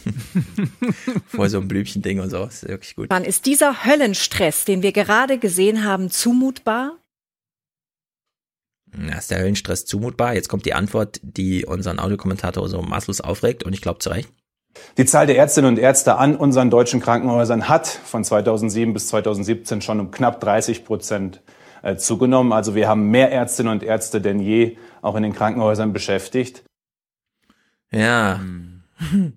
Vor 1.25 1.49
so 1.49 1.57
einem 1.57 1.67
Blümchending 1.67 2.19
und 2.19 2.29
so. 2.29 2.45
Das 2.45 2.61
ist 2.61 2.69
wirklich 2.69 2.95
gut. 2.95 3.11
Ist 3.11 3.47
dieser 3.47 3.83
Höllenstress, 3.83 4.63
den 4.65 4.83
wir 4.83 4.91
gerade 4.91 5.39
gesehen 5.39 5.83
haben, 5.83 6.11
zumutbar? 6.11 6.99
Ja, 8.95 9.17
ist 9.17 9.31
der 9.31 9.39
Höllenstress 9.39 9.87
zumutbar? 9.87 10.35
Jetzt 10.35 10.49
kommt 10.49 10.67
die 10.67 10.75
Antwort, 10.75 11.19
die 11.23 11.65
unseren 11.65 11.97
Audiokommentator 11.97 12.69
so 12.69 12.79
maßlos 12.83 13.21
aufregt 13.21 13.63
und 13.63 13.73
ich 13.73 13.81
glaube 13.81 13.97
zu 13.97 14.11
Recht. 14.11 14.29
Die 14.99 15.05
Zahl 15.05 15.25
der 15.25 15.37
Ärztinnen 15.37 15.67
und 15.67 15.79
Ärzte 15.79 16.17
an 16.17 16.35
unseren 16.35 16.69
deutschen 16.69 16.99
Krankenhäusern 16.99 17.69
hat 17.69 17.87
von 17.87 18.23
2007 18.23 18.93
bis 18.93 19.07
2017 19.07 19.81
schon 19.81 19.99
um 19.99 20.11
knapp 20.11 20.39
30 20.39 20.85
Prozent 20.85 21.37
äh, 21.37 21.50
zugenommen. 21.97 22.53
Also 22.53 22.75
wir 22.75 22.87
haben 22.87 23.09
mehr 23.09 23.31
Ärztinnen 23.31 23.71
und 23.71 23.83
Ärzte 23.83 24.21
denn 24.21 24.39
je 24.39 24.77
auch 25.01 25.15
in 25.15 25.23
den 25.23 25.33
Krankenhäusern 25.33 25.93
beschäftigt. 25.93 26.63
Ja. 27.91 28.39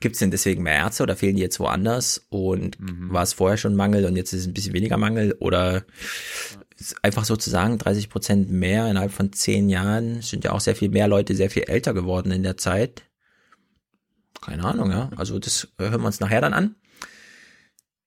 Gibt 0.00 0.14
es 0.14 0.20
denn 0.20 0.30
deswegen 0.30 0.62
mehr 0.62 0.76
Ärzte 0.76 1.02
oder 1.02 1.14
fehlen 1.14 1.36
die 1.36 1.42
jetzt 1.42 1.60
woanders? 1.60 2.26
Und 2.30 2.78
war 2.80 3.22
es 3.22 3.34
vorher 3.34 3.58
schon 3.58 3.76
Mangel 3.76 4.06
und 4.06 4.16
jetzt 4.16 4.32
ist 4.32 4.40
es 4.40 4.46
ein 4.46 4.54
bisschen 4.54 4.72
weniger 4.72 4.96
Mangel? 4.96 5.36
Oder 5.40 5.84
ist 6.78 7.04
einfach 7.04 7.26
sozusagen 7.26 7.76
30 7.76 8.08
Prozent 8.08 8.50
mehr 8.50 8.88
innerhalb 8.88 9.12
von 9.12 9.32
zehn 9.32 9.68
Jahren? 9.68 10.20
Es 10.20 10.30
sind 10.30 10.44
ja 10.44 10.52
auch 10.52 10.60
sehr 10.60 10.74
viel 10.74 10.88
mehr 10.88 11.06
Leute 11.06 11.34
sehr 11.34 11.50
viel 11.50 11.64
älter 11.64 11.92
geworden 11.92 12.32
in 12.32 12.42
der 12.42 12.56
Zeit. 12.56 13.02
Keine 14.40 14.64
Ahnung, 14.64 14.90
ja. 14.90 15.10
Also 15.16 15.38
das 15.38 15.68
hören 15.78 16.00
wir 16.00 16.06
uns 16.06 16.20
nachher 16.20 16.40
dann 16.40 16.54
an. 16.54 16.76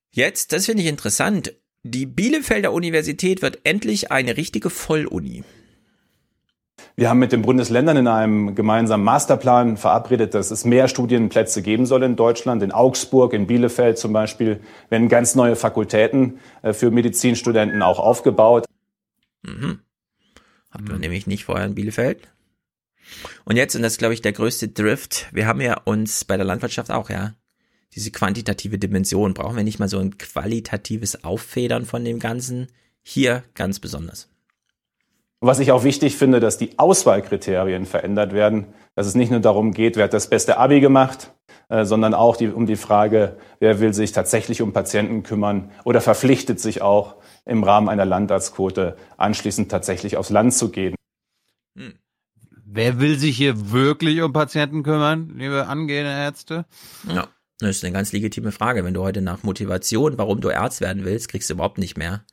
Jetzt, 0.10 0.52
das 0.52 0.66
finde 0.66 0.82
ich 0.82 0.90
interessant. 0.90 1.54
Die 1.86 2.06
Bielefelder 2.06 2.72
Universität 2.72 3.42
wird 3.42 3.60
endlich 3.66 4.10
eine 4.10 4.38
richtige 4.38 4.70
Volluni. 4.70 5.44
Wir 6.96 7.10
haben 7.10 7.20
mit 7.20 7.34
den 7.34 7.42
Bundesländern 7.42 7.98
in 7.98 8.08
einem 8.08 8.56
gemeinsamen 8.56 9.04
Masterplan 9.04 9.76
verabredet, 9.76 10.34
dass 10.34 10.50
es 10.50 10.64
mehr 10.64 10.88
Studienplätze 10.88 11.62
geben 11.62 11.86
soll 11.86 12.04
in 12.04 12.16
Deutschland. 12.16 12.64
In 12.64 12.72
Augsburg, 12.72 13.34
in 13.34 13.48
Bielefeld 13.48 13.98
zum 13.98 14.14
Beispiel 14.14 14.62
werden 14.90 15.10
ganz 15.10 15.36
neue 15.36 15.58
Fakultäten 15.58 16.40
äh, 16.62 16.72
für 16.72 16.90
Medizinstudenten 16.90 17.82
auch 17.82 18.00
aufgebaut. 18.00 18.66
Mhm. 19.42 19.80
Hatten 20.72 20.88
wir 20.88 20.98
nämlich 20.98 21.28
nicht 21.28 21.46
vorher 21.46 21.66
in 21.66 21.76
Bielefeld. 21.76 22.30
Und 23.44 23.58
jetzt, 23.58 23.76
und 23.76 23.82
das 23.82 23.94
ist, 23.94 23.98
glaube 23.98 24.14
ich, 24.14 24.22
der 24.22 24.32
größte 24.32 24.70
Drift, 24.70 25.28
wir 25.34 25.48
haben 25.48 25.60
ja 25.60 25.82
uns 25.84 26.24
bei 26.24 26.38
der 26.38 26.46
Landwirtschaft 26.46 26.92
auch, 26.92 27.10
ja, 27.10 27.34
diese 27.96 28.12
quantitative 28.12 28.78
Dimension. 28.78 29.34
Brauchen 29.34 29.56
wir 29.56 29.64
nicht 29.64 29.80
mal 29.80 29.90
so 29.90 30.00
ein 30.00 30.18
qualitatives 30.18 31.24
Auffedern 31.24 31.86
von 31.86 32.04
dem 32.04 32.20
Ganzen? 32.20 32.68
Hier 33.02 33.44
ganz 33.54 33.80
besonders. 33.80 34.30
Was 35.42 35.60
ich 35.60 35.74
auch 35.74 35.84
wichtig 35.84 36.16
finde, 36.16 36.40
dass 36.40 36.58
die 36.58 36.80
Auswahlkriterien 36.80 37.86
verändert 37.86 38.32
werden, 38.32 38.68
dass 38.96 39.08
es 39.08 39.16
nicht 39.16 39.30
nur 39.30 39.42
darum 39.42 39.74
geht, 39.74 39.98
wer 39.98 40.06
hat 40.06 40.14
das 40.14 40.30
beste 40.30 40.58
Abi 40.58 40.80
gemacht, 40.80 41.34
äh, 41.68 41.84
sondern 41.84 42.14
auch 42.14 42.38
die, 42.38 42.48
um 42.48 42.66
die 42.66 42.78
Frage, 42.78 43.36
wer 43.60 43.82
will 43.82 43.94
sich 43.94 44.14
tatsächlich 44.14 44.62
um 44.62 44.72
Patienten 44.72 45.24
kümmern 45.24 45.72
oder 45.84 46.00
verpflichtet 46.00 46.62
sich 46.62 46.82
auch 46.82 47.16
im 47.46 47.64
Rahmen 47.64 47.90
einer 47.90 48.06
Landarztquote 48.06 48.96
anschließend 49.18 49.70
tatsächlich 49.70 50.16
aufs 50.16 50.30
Land 50.30 50.54
zu 50.54 50.70
gehen. 50.70 50.96
Wer 52.66 53.00
will 53.02 53.20
sich 53.20 53.36
hier 53.36 53.72
wirklich 53.72 54.22
um 54.22 54.32
Patienten 54.32 54.82
kümmern, 54.82 55.34
liebe 55.36 55.68
angehende 55.68 56.12
Ärzte? 56.12 56.66
Ja, 57.08 57.28
das 57.60 57.78
ist 57.78 57.84
eine 57.84 57.94
ganz 57.94 58.12
legitime 58.12 58.52
Frage. 58.52 58.84
Wenn 58.84 58.94
du 58.94 59.02
heute 59.04 59.22
nach 59.22 59.44
Motivation, 59.44 60.18
warum 60.18 60.42
du 60.42 60.50
Arzt 60.52 60.82
werden 60.82 61.06
willst, 61.06 61.30
kriegst 61.30 61.50
du 61.50 61.54
überhaupt 61.54 61.78
nicht 61.78 61.98
mehr 61.98 62.24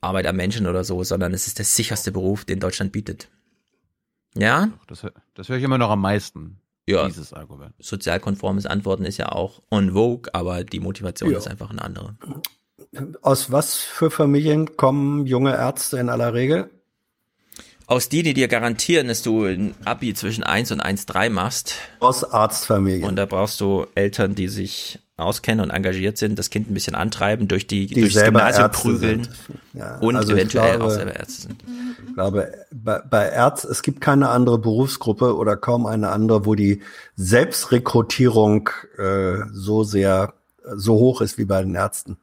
Arbeit 0.00 0.26
am 0.26 0.36
Menschen 0.36 0.66
oder 0.66 0.84
so, 0.84 1.02
sondern 1.04 1.32
es 1.32 1.46
ist 1.46 1.58
der 1.58 1.64
sicherste 1.64 2.12
Beruf, 2.12 2.44
den 2.44 2.60
Deutschland 2.60 2.92
bietet. 2.92 3.28
Ja? 4.36 4.70
Das, 4.86 5.06
das 5.34 5.48
höre 5.48 5.56
ich 5.56 5.64
immer 5.64 5.78
noch 5.78 5.90
am 5.90 6.00
meisten. 6.00 6.60
Ja. 6.86 7.06
Dieses 7.06 7.32
Argument. 7.32 7.74
Sozialkonformes 7.78 8.66
Antworten 8.66 9.04
ist 9.06 9.16
ja 9.16 9.30
auch 9.32 9.62
on 9.70 9.92
vogue, 9.92 10.34
aber 10.34 10.64
die 10.64 10.80
Motivation 10.80 11.30
Ja. 11.30 11.38
ist 11.38 11.48
einfach 11.48 11.70
eine 11.70 11.80
andere. 11.82 12.16
Aus 13.22 13.50
was 13.50 13.76
für 13.76 14.10
Familien 14.10 14.76
kommen 14.76 15.26
junge 15.26 15.54
Ärzte 15.56 15.98
in 15.98 16.10
aller 16.10 16.34
Regel? 16.34 16.70
Aus 17.86 18.08
die, 18.08 18.22
die 18.22 18.34
dir 18.34 18.48
garantieren, 18.48 19.08
dass 19.08 19.22
du 19.22 19.44
ein 19.44 19.74
Abi 19.84 20.14
zwischen 20.14 20.42
1 20.42 20.72
und 20.72 20.80
1,3 20.82 21.28
machst. 21.30 21.74
Aus 22.00 22.24
Arztfamilien. 22.24 23.04
Und 23.04 23.16
da 23.16 23.26
brauchst 23.26 23.60
du 23.60 23.86
Eltern, 23.94 24.34
die 24.34 24.48
sich 24.48 24.98
auskennen 25.16 25.62
und 25.64 25.70
engagiert 25.70 26.18
sind, 26.18 26.38
das 26.38 26.50
Kind 26.50 26.68
ein 26.70 26.74
bisschen 26.74 26.96
antreiben, 26.96 27.46
durch 27.46 27.66
die, 27.68 27.86
Die 27.86 28.00
durchs 28.00 28.14
Gymnasium 28.20 28.64
Ärzte 28.64 28.82
prügeln. 28.82 29.28
Ja, 29.72 29.98
und 29.98 30.16
also 30.16 30.32
eventuell 30.32 30.70
glaube- 30.76 30.84
auch 30.84 30.90
selber 30.90 31.14
Ärzte 31.14 31.42
sind. 31.42 31.62
Ich 32.08 32.14
glaube, 32.14 32.52
bei, 32.72 32.98
bei 33.08 33.28
Ärzten, 33.28 33.70
es 33.70 33.82
gibt 33.82 34.00
keine 34.00 34.28
andere 34.30 34.58
Berufsgruppe 34.58 35.36
oder 35.36 35.56
kaum 35.56 35.86
eine 35.86 36.08
andere, 36.08 36.46
wo 36.46 36.54
die 36.56 36.80
Selbstrekrutierung 37.16 38.70
äh, 38.98 39.42
so 39.52 39.84
sehr, 39.84 40.34
so 40.74 40.94
hoch 40.94 41.20
ist 41.20 41.38
wie 41.38 41.44
bei 41.44 41.62
den 41.62 41.74
Ärzten. 41.74 42.16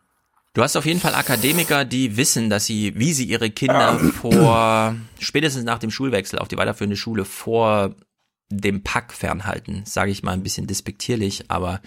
Du 0.53 0.62
hast 0.62 0.76
auf 0.76 0.85
jeden 0.85 1.00
Fall 1.00 1.16
Akademiker, 1.16 1.85
die 1.85 2.17
wissen, 2.17 2.50
dass 2.50 2.66
sie, 2.66 2.94
wie 3.00 3.14
sie 3.14 3.24
ihre 3.24 3.50
Kinder 3.50 3.98
vor, 4.00 4.96
spätestens 5.19 5.64
nach 5.64 5.80
dem 5.80 5.92
Schulwechsel 5.92 6.40
auf 6.40 6.50
die 6.50 6.58
weiterführende 6.58 6.98
Schule 6.98 7.24
vor 7.24 7.96
dem 8.50 8.84
Pack 8.84 9.14
fernhalten, 9.14 9.84
sage 9.85 10.12
ich 10.12 10.24
mal 10.24 10.34
ein 10.34 10.44
bisschen 10.44 10.67
despektierlich, 10.67 11.50
aber 11.50 11.82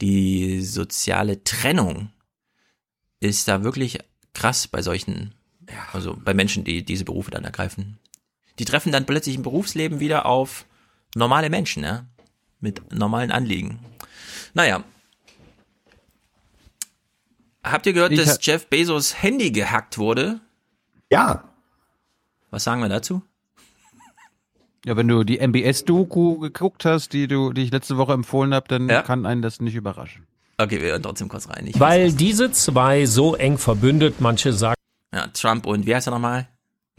die 0.00 0.60
soziale 0.60 1.44
Trennung 1.44 2.10
ist 3.20 3.46
da 3.46 3.62
wirklich 3.62 4.00
krass 4.34 4.66
bei 4.66 4.82
solchen, 4.82 5.34
also 5.92 6.16
bei 6.16 6.34
Menschen, 6.34 6.64
die 6.64 6.84
diese 6.84 7.04
Berufe 7.04 7.30
dann 7.30 7.44
ergreifen. 7.44 7.98
Die 8.58 8.64
treffen 8.64 8.90
dann 8.90 9.06
plötzlich 9.06 9.36
im 9.36 9.42
Berufsleben 9.42 10.00
wieder 10.00 10.26
auf 10.26 10.66
normale 11.14 11.48
Menschen, 11.48 11.84
ja, 11.84 12.06
mit 12.58 12.92
normalen 12.92 13.30
Anliegen. 13.30 13.78
Naja. 14.52 14.82
Habt 17.62 17.86
ihr 17.86 17.92
gehört, 17.92 18.12
Ich 18.12 18.18
dass 18.20 18.34
ha- 18.34 18.38
Jeff 18.40 18.66
Bezos 18.68 19.22
Handy 19.22 19.50
gehackt 19.50 19.98
wurde? 19.98 20.40
Ja. 21.10 21.44
Was 22.50 22.64
sagen 22.64 22.80
wir 22.80 22.88
dazu? 22.88 23.22
Ja, 24.86 24.96
wenn 24.96 25.08
du 25.08 25.24
die 25.24 25.38
MBS-Doku 25.46 26.38
geguckt 26.38 26.84
hast, 26.86 27.12
die 27.12 27.28
du, 27.28 27.52
die 27.52 27.62
ich 27.64 27.70
letzte 27.70 27.98
Woche 27.98 28.14
empfohlen 28.14 28.54
habe, 28.54 28.66
dann 28.68 28.88
kann 29.04 29.26
einen 29.26 29.42
das 29.42 29.60
nicht 29.60 29.74
überraschen. 29.74 30.26
Okay, 30.56 30.80
wir 30.80 30.90
hören 30.92 31.02
trotzdem 31.02 31.28
kurz 31.28 31.48
rein. 31.50 31.66
Ich 31.66 31.78
Weil 31.78 32.12
diese 32.12 32.50
zwei 32.52 33.04
so 33.06 33.34
eng 33.34 33.58
verbündet, 33.58 34.20
manche 34.20 34.52
sagen. 34.52 34.76
Ja, 35.12 35.26
Trump 35.28 35.66
und 35.66 35.86
wie 35.86 35.94
heißt 35.94 36.06
er 36.08 36.12
nochmal? 36.12 36.48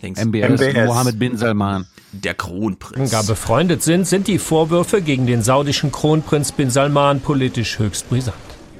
Dings. 0.02 0.24
MBS, 0.24 0.74
Mohammed 0.86 1.20
bin 1.20 1.38
Salman. 1.38 1.88
Der 2.12 2.34
Kronprinz. 2.34 3.10
gar 3.12 3.24
befreundet 3.24 3.84
sind, 3.84 4.06
sind 4.08 4.28
die 4.28 4.38
Vorwürfe 4.40 5.02
gegen 5.02 5.26
den 5.28 5.42
saudischen 5.44 5.92
Kronprinz 5.92 6.52
bin 6.52 6.70
Salman 6.70 7.22
politisch 7.22 7.80
höchst 7.80 8.10
brisant. 8.10 8.36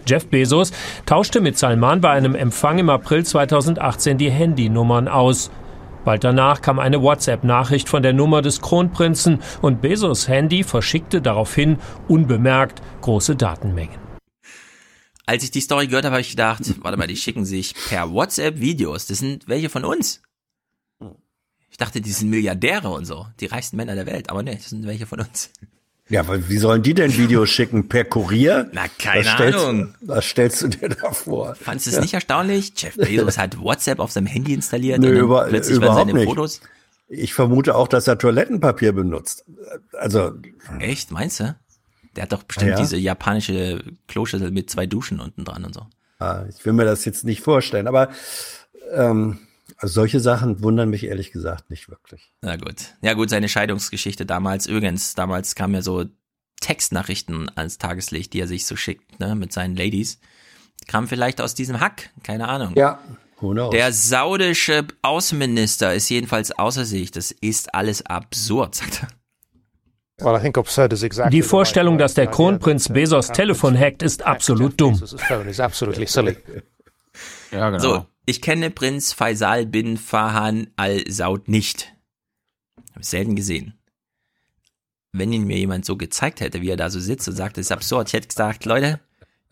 Jeff 0.06 0.28
Bezos 0.28 0.72
tauschte 1.06 1.42
mit 1.42 1.58
Salman 1.58 2.02
bei 2.02 2.12
einem 2.12 2.36
Empfang 2.36 2.80
im 2.80 2.90
April 2.90 3.26
2018 3.26 4.18
die 4.18 4.32
Handynummern 4.32 5.08
aus. 5.08 5.52
Bald 6.04 6.24
danach 6.24 6.62
kam 6.62 6.80
eine 6.80 7.02
WhatsApp-Nachricht 7.02 7.88
von 7.88 8.02
der 8.02 8.14
Nummer 8.14 8.42
des 8.42 8.62
Kronprinzen 8.62 9.40
und 9.62 9.82
Bezos 9.82 10.28
Handy 10.28 10.64
verschickte 10.64 11.22
daraufhin 11.22 11.78
unbemerkt 12.08 12.82
große 13.02 13.36
Datenmengen. 13.36 14.00
Als 15.28 15.44
ich 15.44 15.52
die 15.52 15.62
Story 15.62 15.88
gehört 15.88 16.06
habe, 16.06 16.16
habe 16.16 16.22
ich 16.22 16.32
gedacht, 16.32 16.64
warte 16.82 16.98
mal, 16.98 17.08
die 17.08 17.16
schicken 17.16 17.46
sich 17.46 17.76
per 17.88 18.12
WhatsApp 18.12 18.60
Videos. 18.60 19.06
Das 19.06 19.20
sind 19.20 19.48
welche 19.48 19.70
von 19.70 19.86
uns. 19.86 20.22
Ich 21.70 21.78
dachte, 21.78 22.02
die 22.02 22.12
sind 22.12 22.30
Milliardäre 22.30 22.90
und 22.90 23.06
so, 23.06 23.28
die 23.40 23.46
reichsten 23.46 23.78
Männer 23.78 23.96
der 23.96 24.06
Welt. 24.06 24.30
Aber 24.30 24.44
nee, 24.44 24.56
das 24.56 24.70
sind 24.70 24.86
welche 24.86 25.06
von 25.06 25.22
uns. 25.22 25.52
Ja, 26.12 26.20
aber 26.22 26.50
wie 26.50 26.58
sollen 26.58 26.84
die 26.84 26.94
denn 26.94 27.16
Videos 27.18 27.50
schicken? 27.50 27.88
Per 27.88 28.04
Kurier? 28.04 28.70
Na, 28.74 28.84
keine 29.00 29.26
was 29.26 29.32
stellst, 29.34 29.60
Ahnung. 29.60 29.96
Was 30.02 30.26
stellst 30.26 30.62
du 30.62 30.68
dir 30.68 30.90
da 30.90 31.12
vor? 31.14 31.56
Fandest 31.56 31.88
du 31.88 31.92
es 31.92 32.02
nicht 32.02 32.14
erstaunlich? 32.14 32.74
Jeff 32.76 32.96
Bezos 32.98 33.38
hat 33.38 33.60
WhatsApp 33.60 34.00
auf 34.00 34.12
seinem 34.12 34.28
Handy 34.28 34.54
installiert 34.54 35.00
Nö, 35.00 35.08
und 35.08 35.16
dann 35.16 35.24
über, 35.24 35.46
plötzlich 35.46 35.80
waren 35.82 35.96
seine 35.96 36.14
nicht. 36.14 36.26
Fotos. 36.28 36.62
Ich 37.08 37.34
vermute 37.34 37.76
auch, 37.76 37.88
dass 37.88 38.08
er 38.08 38.18
Toilettenpapier 38.18 38.92
benutzt. 38.94 39.46
Also, 39.94 40.34
Echt, 40.80 41.12
meinst 41.12 41.40
du? 41.40 41.56
Der 42.16 42.24
hat 42.24 42.34
doch 42.34 42.44
bestimmt 42.44 42.72
Ja. 42.72 42.78
diese 42.80 42.98
japanische 42.98 43.82
Kloschüssel 44.08 44.52
mit 44.52 44.70
zwei 44.70 44.86
Duschen 44.86 45.20
unten 45.22 45.46
dran 45.46 45.64
und 45.64 45.74
so. 45.74 45.88
ah, 46.20 46.44
ich 46.50 46.66
will 46.66 46.74
mir 46.74 46.84
das 46.86 47.06
jetzt 47.06 47.24
nicht 47.24 47.42
vorstellen. 47.42 47.88
Aber 47.88 48.10
ähm, 48.94 49.40
also 49.82 49.94
solche 49.94 50.20
Sachen 50.20 50.62
wundern 50.62 50.92
mich 50.92 51.06
ehrlich 51.06 51.32
gesagt 51.32 51.72
nicht 51.72 51.90
wirklich. 51.90 52.32
Na 52.42 52.56
gut. 52.56 52.94
Ja 53.02 53.14
gut, 53.14 53.32
seine 53.32 53.50
Scheidungsgeschichte 53.50 54.28
damals. 54.28 54.68
Übrigens, 54.68 55.16
damals 55.16 55.56
kamen 55.56 55.74
ja 55.74 55.82
so 55.82 56.06
Textnachrichten 56.60 57.50
ans 57.56 57.80
Tageslicht, 57.80 58.34
die 58.34 58.42
er 58.42 58.48
sich 58.48 58.68
so 58.68 58.76
schickt, 58.76 59.20
ne, 59.20 59.34
mit 59.34 59.52
seinen 59.52 59.76
Ladies. 59.76 60.20
Kam 60.88 61.08
vielleicht 61.08 61.42
aus 61.42 61.56
diesem 61.56 61.80
Hack, 61.80 62.12
keine 62.22 62.48
Ahnung. 62.48 62.76
Ja, 62.76 63.00
who 63.40 63.52
knows? 63.54 63.72
Der 63.72 63.92
saudische 63.92 64.86
Außenminister 65.02 65.96
ist 65.96 66.10
jedenfalls 66.10 66.52
außer 66.52 66.86
sich. 66.86 67.10
Das 67.10 67.32
ist 67.32 67.74
alles 67.74 68.06
absurd, 68.06 68.76
sagt 68.76 69.02
er. 69.02 69.08
Die 71.32 71.42
Vorstellung, 71.42 71.98
dass 71.98 72.14
der 72.14 72.28
Kronprinz 72.28 72.90
Bezos 72.90 73.30
Telefon 73.30 73.76
hackt, 73.76 74.04
ist 74.04 74.22
absolut 74.24 74.80
dumm. 74.80 75.02
Ja, 77.52 77.70
genau. 77.70 77.82
So, 77.82 78.06
ich 78.26 78.42
kenne 78.42 78.70
Prinz 78.70 79.14
Faisal 79.14 79.66
bin 79.66 79.98
Fahan 79.98 80.68
al-Saud 80.76 81.48
nicht. 81.48 81.94
Habe 82.92 83.02
ich 83.02 83.08
selten 83.08 83.36
gesehen. 83.36 83.74
Wenn 85.14 85.34
ihn 85.34 85.46
mir 85.46 85.58
jemand 85.58 85.86
so 85.86 85.98
gezeigt 85.98 86.40
hätte, 86.40 86.62
wie 86.62 86.70
er 86.70 86.78
da 86.78 86.90
so 86.90 87.00
sitzt 87.00 87.28
und 87.28 87.36
sagt, 87.36 87.58
das 87.58 87.66
ist 87.68 87.72
absurd. 87.72 88.08
Ich 88.08 88.14
hätte 88.14 88.28
gesagt, 88.30 88.66
Leute, 88.66 89.00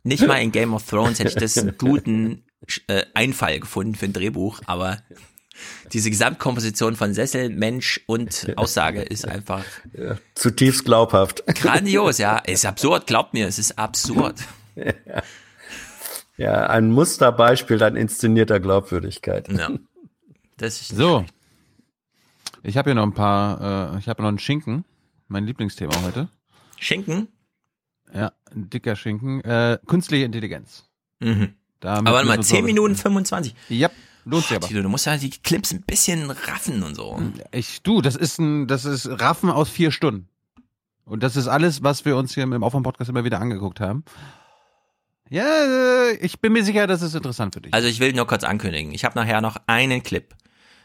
nicht 0.03 0.25
mal 0.25 0.37
in 0.41 0.51
Game 0.51 0.73
of 0.73 0.87
Thrones 0.87 1.19
hätte 1.19 1.29
ich 1.29 1.35
das 1.35 1.57
einen 1.57 1.77
guten 1.77 2.43
äh, 2.87 3.03
Einfall 3.13 3.59
gefunden 3.59 3.95
für 3.95 4.05
ein 4.05 4.13
Drehbuch, 4.13 4.61
aber 4.65 5.01
diese 5.91 6.09
Gesamtkomposition 6.09 6.95
von 6.95 7.13
Sessel, 7.13 7.49
Mensch 7.49 7.99
und 8.05 8.53
Aussage 8.55 9.01
ist 9.01 9.27
einfach 9.27 9.65
Ja, 9.97 10.17
zutiefst 10.35 10.85
glaubhaft. 10.85 11.45
grandios, 11.47 12.17
ja. 12.17 12.37
Ist 12.37 12.65
absurd, 12.65 13.07
glaubt 13.07 13.33
mir, 13.33 13.47
es 13.47 13.59
ist 13.59 13.77
absurd. 13.77 14.39
Ja, 14.75 14.93
ein 16.47 16.91
Musterbeispiel 16.91 17.81
an 17.83 17.95
inszenierter 17.95 18.59
Glaubwürdigkeit. 18.59 19.49
Ja. 19.51 19.69
Das 20.57 20.81
ist 20.81 20.89
So. 20.97 21.25
Ich 22.63 22.75
habe 22.75 22.89
hier 22.89 22.95
noch 22.95 23.03
ein 23.03 23.13
paar, 23.13 23.93
äh, 23.95 23.99
ich 23.99 24.09
habe 24.09 24.21
noch 24.21 24.27
einen 24.27 24.39
Schinken. 24.39 24.83
Mein 25.29 25.45
Lieblingsthema 25.45 25.93
heute. 26.03 26.27
Schinken? 26.77 27.29
Ja, 28.13 28.33
ein 28.53 28.69
dicker 28.69 28.97
Schinken. 28.97 29.41
Äh, 29.45 29.79
künstliche 29.87 30.25
Intelligenz. 30.25 30.83
Mhm. 31.21 31.53
Damit 31.79 32.07
aber 32.09 32.17
warte 32.17 32.27
mal, 32.27 32.37
wir 32.39 32.43
10 32.43 32.57
so- 32.59 32.65
Minuten 32.65 32.95
25. 32.95 33.55
Ja, 33.69 33.89
lohnt 34.25 34.43
sich 34.47 34.57
aber. 34.57 34.67
Tilo, 34.67 34.81
du 34.81 34.89
musst 34.89 35.05
ja 35.05 35.15
die 35.15 35.29
Clips 35.29 35.71
ein 35.71 35.81
bisschen 35.83 36.29
raffen 36.29 36.83
und 36.83 36.93
so. 36.95 37.21
Ich, 37.53 37.81
du, 37.83 38.01
das 38.01 38.17
ist 38.17 38.37
ein, 38.39 38.67
das 38.67 38.83
ist 38.83 39.07
Raffen 39.07 39.49
aus 39.49 39.69
vier 39.69 39.91
Stunden. 39.91 40.27
Und 41.05 41.23
das 41.23 41.37
ist 41.37 41.47
alles, 41.47 41.83
was 41.83 42.03
wir 42.03 42.17
uns 42.17 42.33
hier 42.33 42.43
im 42.43 42.63
Aufwand-Podcast 42.63 43.09
immer 43.09 43.23
wieder 43.23 43.39
angeguckt 43.39 43.79
haben. 43.79 44.03
Ja, 45.29 45.45
äh, 45.45 46.15
ich 46.21 46.39
bin 46.39 46.53
mir 46.53 46.63
sicher, 46.63 46.87
das 46.87 47.01
ist 47.01 47.13
interessant 47.15 47.53
für 47.53 47.61
dich. 47.61 47.73
Also 47.73 47.87
ich 47.87 47.99
will 47.99 48.13
nur 48.13 48.25
kurz 48.27 48.43
ankündigen. 48.43 48.91
Ich 48.93 49.05
habe 49.05 49.17
nachher 49.17 49.41
noch 49.41 49.57
einen 49.67 50.01
Clip. 50.03 50.33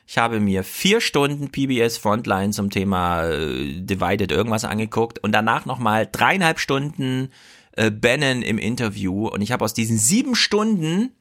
Ich 0.07 0.19
habe 0.19 0.39
mir 0.39 0.65
vier 0.65 1.01
Stunden 1.01 1.51
PBS 1.51 1.97
Frontline 1.97 2.53
zum 2.53 2.69
Thema 2.69 3.25
äh, 3.25 3.81
Divided 3.81 4.31
irgendwas 4.33 4.65
angeguckt 4.65 5.19
und 5.21 5.33
danach 5.33 5.65
nochmal 5.65 6.07
dreieinhalb 6.11 6.59
Stunden 6.59 7.31
äh, 7.73 7.91
Bannon 7.91 8.43
im 8.43 8.59
Interview 8.59 9.29
und 9.29 9.41
ich 9.41 9.51
habe 9.51 9.65
aus 9.65 9.73
diesen 9.73 9.97
sieben 9.97 10.35
Stunden 10.35 11.13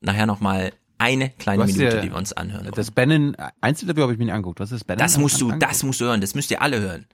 nachher 0.00 0.26
nochmal 0.26 0.72
eine 0.98 1.30
kleine 1.30 1.62
Minute, 1.76 1.96
dir- 1.96 2.00
die 2.02 2.10
wir 2.10 2.16
uns 2.16 2.32
anhören. 2.32 2.68
Das 2.74 2.90
Bannon, 2.90 3.36
Einzelinterview 3.60 4.02
habe 4.02 4.12
ich 4.14 4.18
mir 4.18 4.24
nicht 4.24 4.34
angeguckt. 4.34 4.58
Was 4.58 4.72
ist 4.72 4.84
Bannon? 4.88 4.98
Das 4.98 5.18
musst 5.18 5.40
du, 5.40 5.52
das 5.52 5.82
musst 5.84 6.00
du 6.00 6.06
hören, 6.06 6.20
das 6.20 6.34
müsst 6.34 6.50
ihr 6.50 6.60
alle 6.62 6.80
hören. 6.80 7.06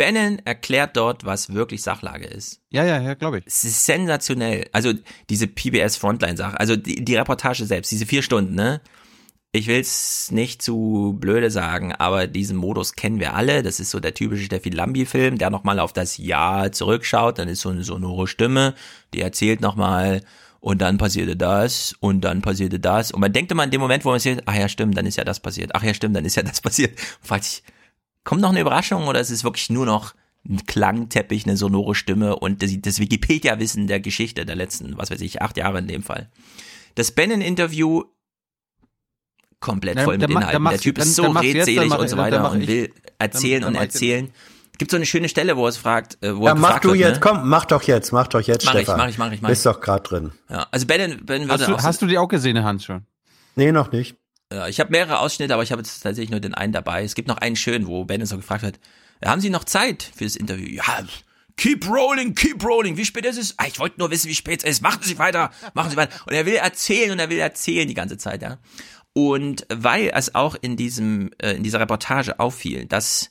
Bannon 0.00 0.38
erklärt 0.46 0.96
dort, 0.96 1.26
was 1.26 1.52
wirklich 1.52 1.82
Sachlage 1.82 2.24
ist. 2.26 2.62
Ja, 2.70 2.84
ja, 2.86 3.02
ja, 3.02 3.12
glaube 3.12 3.38
ich. 3.38 3.46
Es 3.46 3.64
ist 3.64 3.84
sensationell. 3.84 4.66
Also 4.72 4.94
diese 5.28 5.46
PBS 5.46 5.98
Frontline-Sache, 5.98 6.58
also 6.58 6.74
die, 6.74 7.04
die 7.04 7.16
Reportage 7.16 7.66
selbst, 7.66 7.92
diese 7.92 8.06
vier 8.06 8.22
Stunden, 8.22 8.54
ne? 8.54 8.80
Ich 9.52 9.66
will's 9.66 10.30
nicht 10.30 10.62
zu 10.62 11.16
blöde 11.18 11.50
sagen, 11.50 11.92
aber 11.92 12.28
diesen 12.28 12.56
Modus 12.56 12.94
kennen 12.94 13.20
wir 13.20 13.34
alle. 13.34 13.62
Das 13.62 13.78
ist 13.78 13.90
so 13.90 14.00
der 14.00 14.14
typische 14.14 14.44
Steffi 14.44 14.70
Lambi-Film, 14.70 15.36
der 15.36 15.50
nochmal 15.50 15.80
auf 15.80 15.92
das 15.92 16.16
Jahr 16.16 16.72
zurückschaut. 16.72 17.38
Dann 17.38 17.48
ist 17.48 17.60
so 17.60 17.68
eine 17.68 17.84
sonore 17.84 18.26
Stimme, 18.26 18.74
die 19.12 19.20
erzählt 19.20 19.60
nochmal 19.60 20.22
und 20.60 20.80
dann 20.80 20.96
passierte 20.96 21.36
das 21.36 21.94
und 22.00 22.22
dann 22.22 22.40
passierte 22.40 22.80
das. 22.80 23.10
Und 23.10 23.20
man 23.20 23.34
denkt 23.34 23.52
immer 23.52 23.64
in 23.64 23.70
dem 23.70 23.82
Moment, 23.82 24.06
wo 24.06 24.10
man 24.10 24.20
sieht, 24.20 24.42
ach 24.46 24.54
ja, 24.54 24.68
stimmt, 24.68 24.96
dann 24.96 25.04
ist 25.04 25.16
ja 25.16 25.24
das 25.24 25.40
passiert. 25.40 25.72
Ach 25.74 25.82
ja, 25.82 25.92
stimmt, 25.92 26.16
dann 26.16 26.24
ist 26.24 26.36
ja 26.36 26.42
das 26.42 26.62
passiert. 26.62 26.92
Und 27.20 27.26
fragt 27.26 27.44
sich, 27.44 27.62
Kommt 28.24 28.40
noch 28.42 28.50
eine 28.50 28.60
Überraschung 28.60 29.06
oder 29.08 29.20
ist 29.20 29.30
es 29.30 29.44
wirklich 29.44 29.70
nur 29.70 29.86
noch 29.86 30.14
ein 30.48 30.64
Klangteppich, 30.66 31.44
eine 31.46 31.56
sonore 31.56 31.94
Stimme 31.94 32.36
und 32.36 32.62
das, 32.62 32.70
das 32.80 32.98
Wikipedia-Wissen 32.98 33.86
der 33.86 34.00
Geschichte 34.00 34.44
der 34.46 34.56
letzten, 34.56 34.96
was 34.96 35.10
weiß 35.10 35.20
ich, 35.20 35.42
acht 35.42 35.56
Jahre 35.56 35.78
in 35.78 35.88
dem 35.88 36.02
Fall. 36.02 36.30
Das 36.94 37.12
Bannon-Interview 37.12 38.04
komplett 39.60 39.96
Na, 39.96 40.04
voll 40.04 40.14
mit 40.14 40.22
dann 40.22 40.30
Inhalten. 40.30 40.64
dann 40.64 40.72
Der 40.72 40.80
Typ 40.80 40.98
ist 40.98 41.18
dann- 41.18 41.26
so 41.26 41.34
dann 41.34 41.42
jetzt, 41.44 41.54
dann 41.54 41.78
redselig 41.78 41.98
und 41.98 42.08
so 42.08 42.16
dann 42.16 42.24
weiter 42.24 42.40
mach 42.40 42.52
und 42.52 42.62
ich- 42.62 42.68
will 42.68 42.94
erzählen 43.18 43.60
dann 43.62 43.68
und 43.68 43.74
mach 43.74 43.80
ich- 43.82 43.86
erzählen. 43.94 44.30
Gibt 44.78 44.90
so 44.92 44.96
eine 44.96 45.04
schöne 45.04 45.28
Stelle, 45.28 45.58
wo 45.58 45.68
es 45.68 45.76
fragt, 45.76 46.16
äh, 46.24 46.34
wo 46.34 46.44
Ja, 46.46 46.52
er 46.52 46.54
mach 46.54 46.78
du 46.80 46.88
wird, 46.88 47.00
jetzt, 47.00 47.14
ne? 47.16 47.20
komm, 47.20 47.46
mach 47.50 47.66
doch 47.66 47.82
jetzt, 47.82 48.12
mach 48.12 48.26
doch 48.28 48.40
jetzt, 48.40 48.64
Mach 48.64 48.74
ich, 48.74 48.80
Stefan. 48.80 48.96
mach 48.98 49.08
ich, 49.08 49.18
mach 49.18 49.30
ich, 49.32 49.42
mach 49.42 49.50
Bist 49.50 49.66
ich. 49.66 49.70
doch 49.72 49.78
grad 49.82 50.10
drin. 50.10 50.32
Ja, 50.48 50.66
also 50.70 50.86
Bannon, 50.86 51.22
Bannon 51.26 51.50
Hast 51.50 51.60
würde 51.60 51.72
du, 51.72 51.78
auch 51.78 51.82
hast 51.82 52.00
du 52.00 52.06
die 52.06 52.16
auch 52.16 52.28
gesehen, 52.28 52.62
Hans, 52.64 52.84
schon? 52.86 53.02
Nee, 53.56 53.72
noch 53.72 53.92
nicht. 53.92 54.16
Ja, 54.52 54.66
ich 54.66 54.80
habe 54.80 54.90
mehrere 54.90 55.20
Ausschnitte, 55.20 55.54
aber 55.54 55.62
ich 55.62 55.70
habe 55.70 55.80
jetzt 55.80 56.00
tatsächlich 56.00 56.30
nur 56.30 56.40
den 56.40 56.54
einen 56.54 56.72
dabei. 56.72 57.04
Es 57.04 57.14
gibt 57.14 57.28
noch 57.28 57.38
einen 57.38 57.56
schönen, 57.56 57.86
wo 57.86 58.04
Bannon 58.04 58.26
so 58.26 58.36
gefragt 58.36 58.62
wird, 58.62 58.80
haben 59.24 59.40
Sie 59.40 59.50
noch 59.50 59.64
Zeit 59.64 60.10
für 60.16 60.24
das 60.24 60.34
Interview? 60.34 60.66
Ja, 60.66 61.04
keep 61.56 61.88
rolling, 61.88 62.34
keep 62.34 62.64
rolling. 62.64 62.96
Wie 62.96 63.04
spät 63.04 63.26
ist 63.26 63.38
es? 63.38 63.54
Ah, 63.58 63.66
ich 63.66 63.78
wollte 63.78 63.98
nur 63.98 64.10
wissen, 64.10 64.28
wie 64.28 64.34
spät 64.34 64.64
es 64.64 64.70
ist. 64.70 64.82
Machen 64.82 65.02
Sie 65.02 65.18
weiter, 65.18 65.50
machen 65.74 65.90
Sie 65.90 65.96
weiter. 65.96 66.14
Und 66.26 66.32
er 66.32 66.46
will 66.46 66.54
erzählen 66.54 67.12
und 67.12 67.18
er 67.18 67.30
will 67.30 67.38
erzählen 67.38 67.86
die 67.86 67.94
ganze 67.94 68.16
Zeit, 68.16 68.42
ja. 68.42 68.58
Und 69.12 69.66
weil 69.68 70.10
es 70.14 70.34
auch 70.34 70.56
in 70.60 70.76
diesem, 70.76 71.30
äh, 71.38 71.52
in 71.52 71.62
dieser 71.62 71.80
Reportage 71.80 72.38
auffiel, 72.40 72.86
dass 72.86 73.30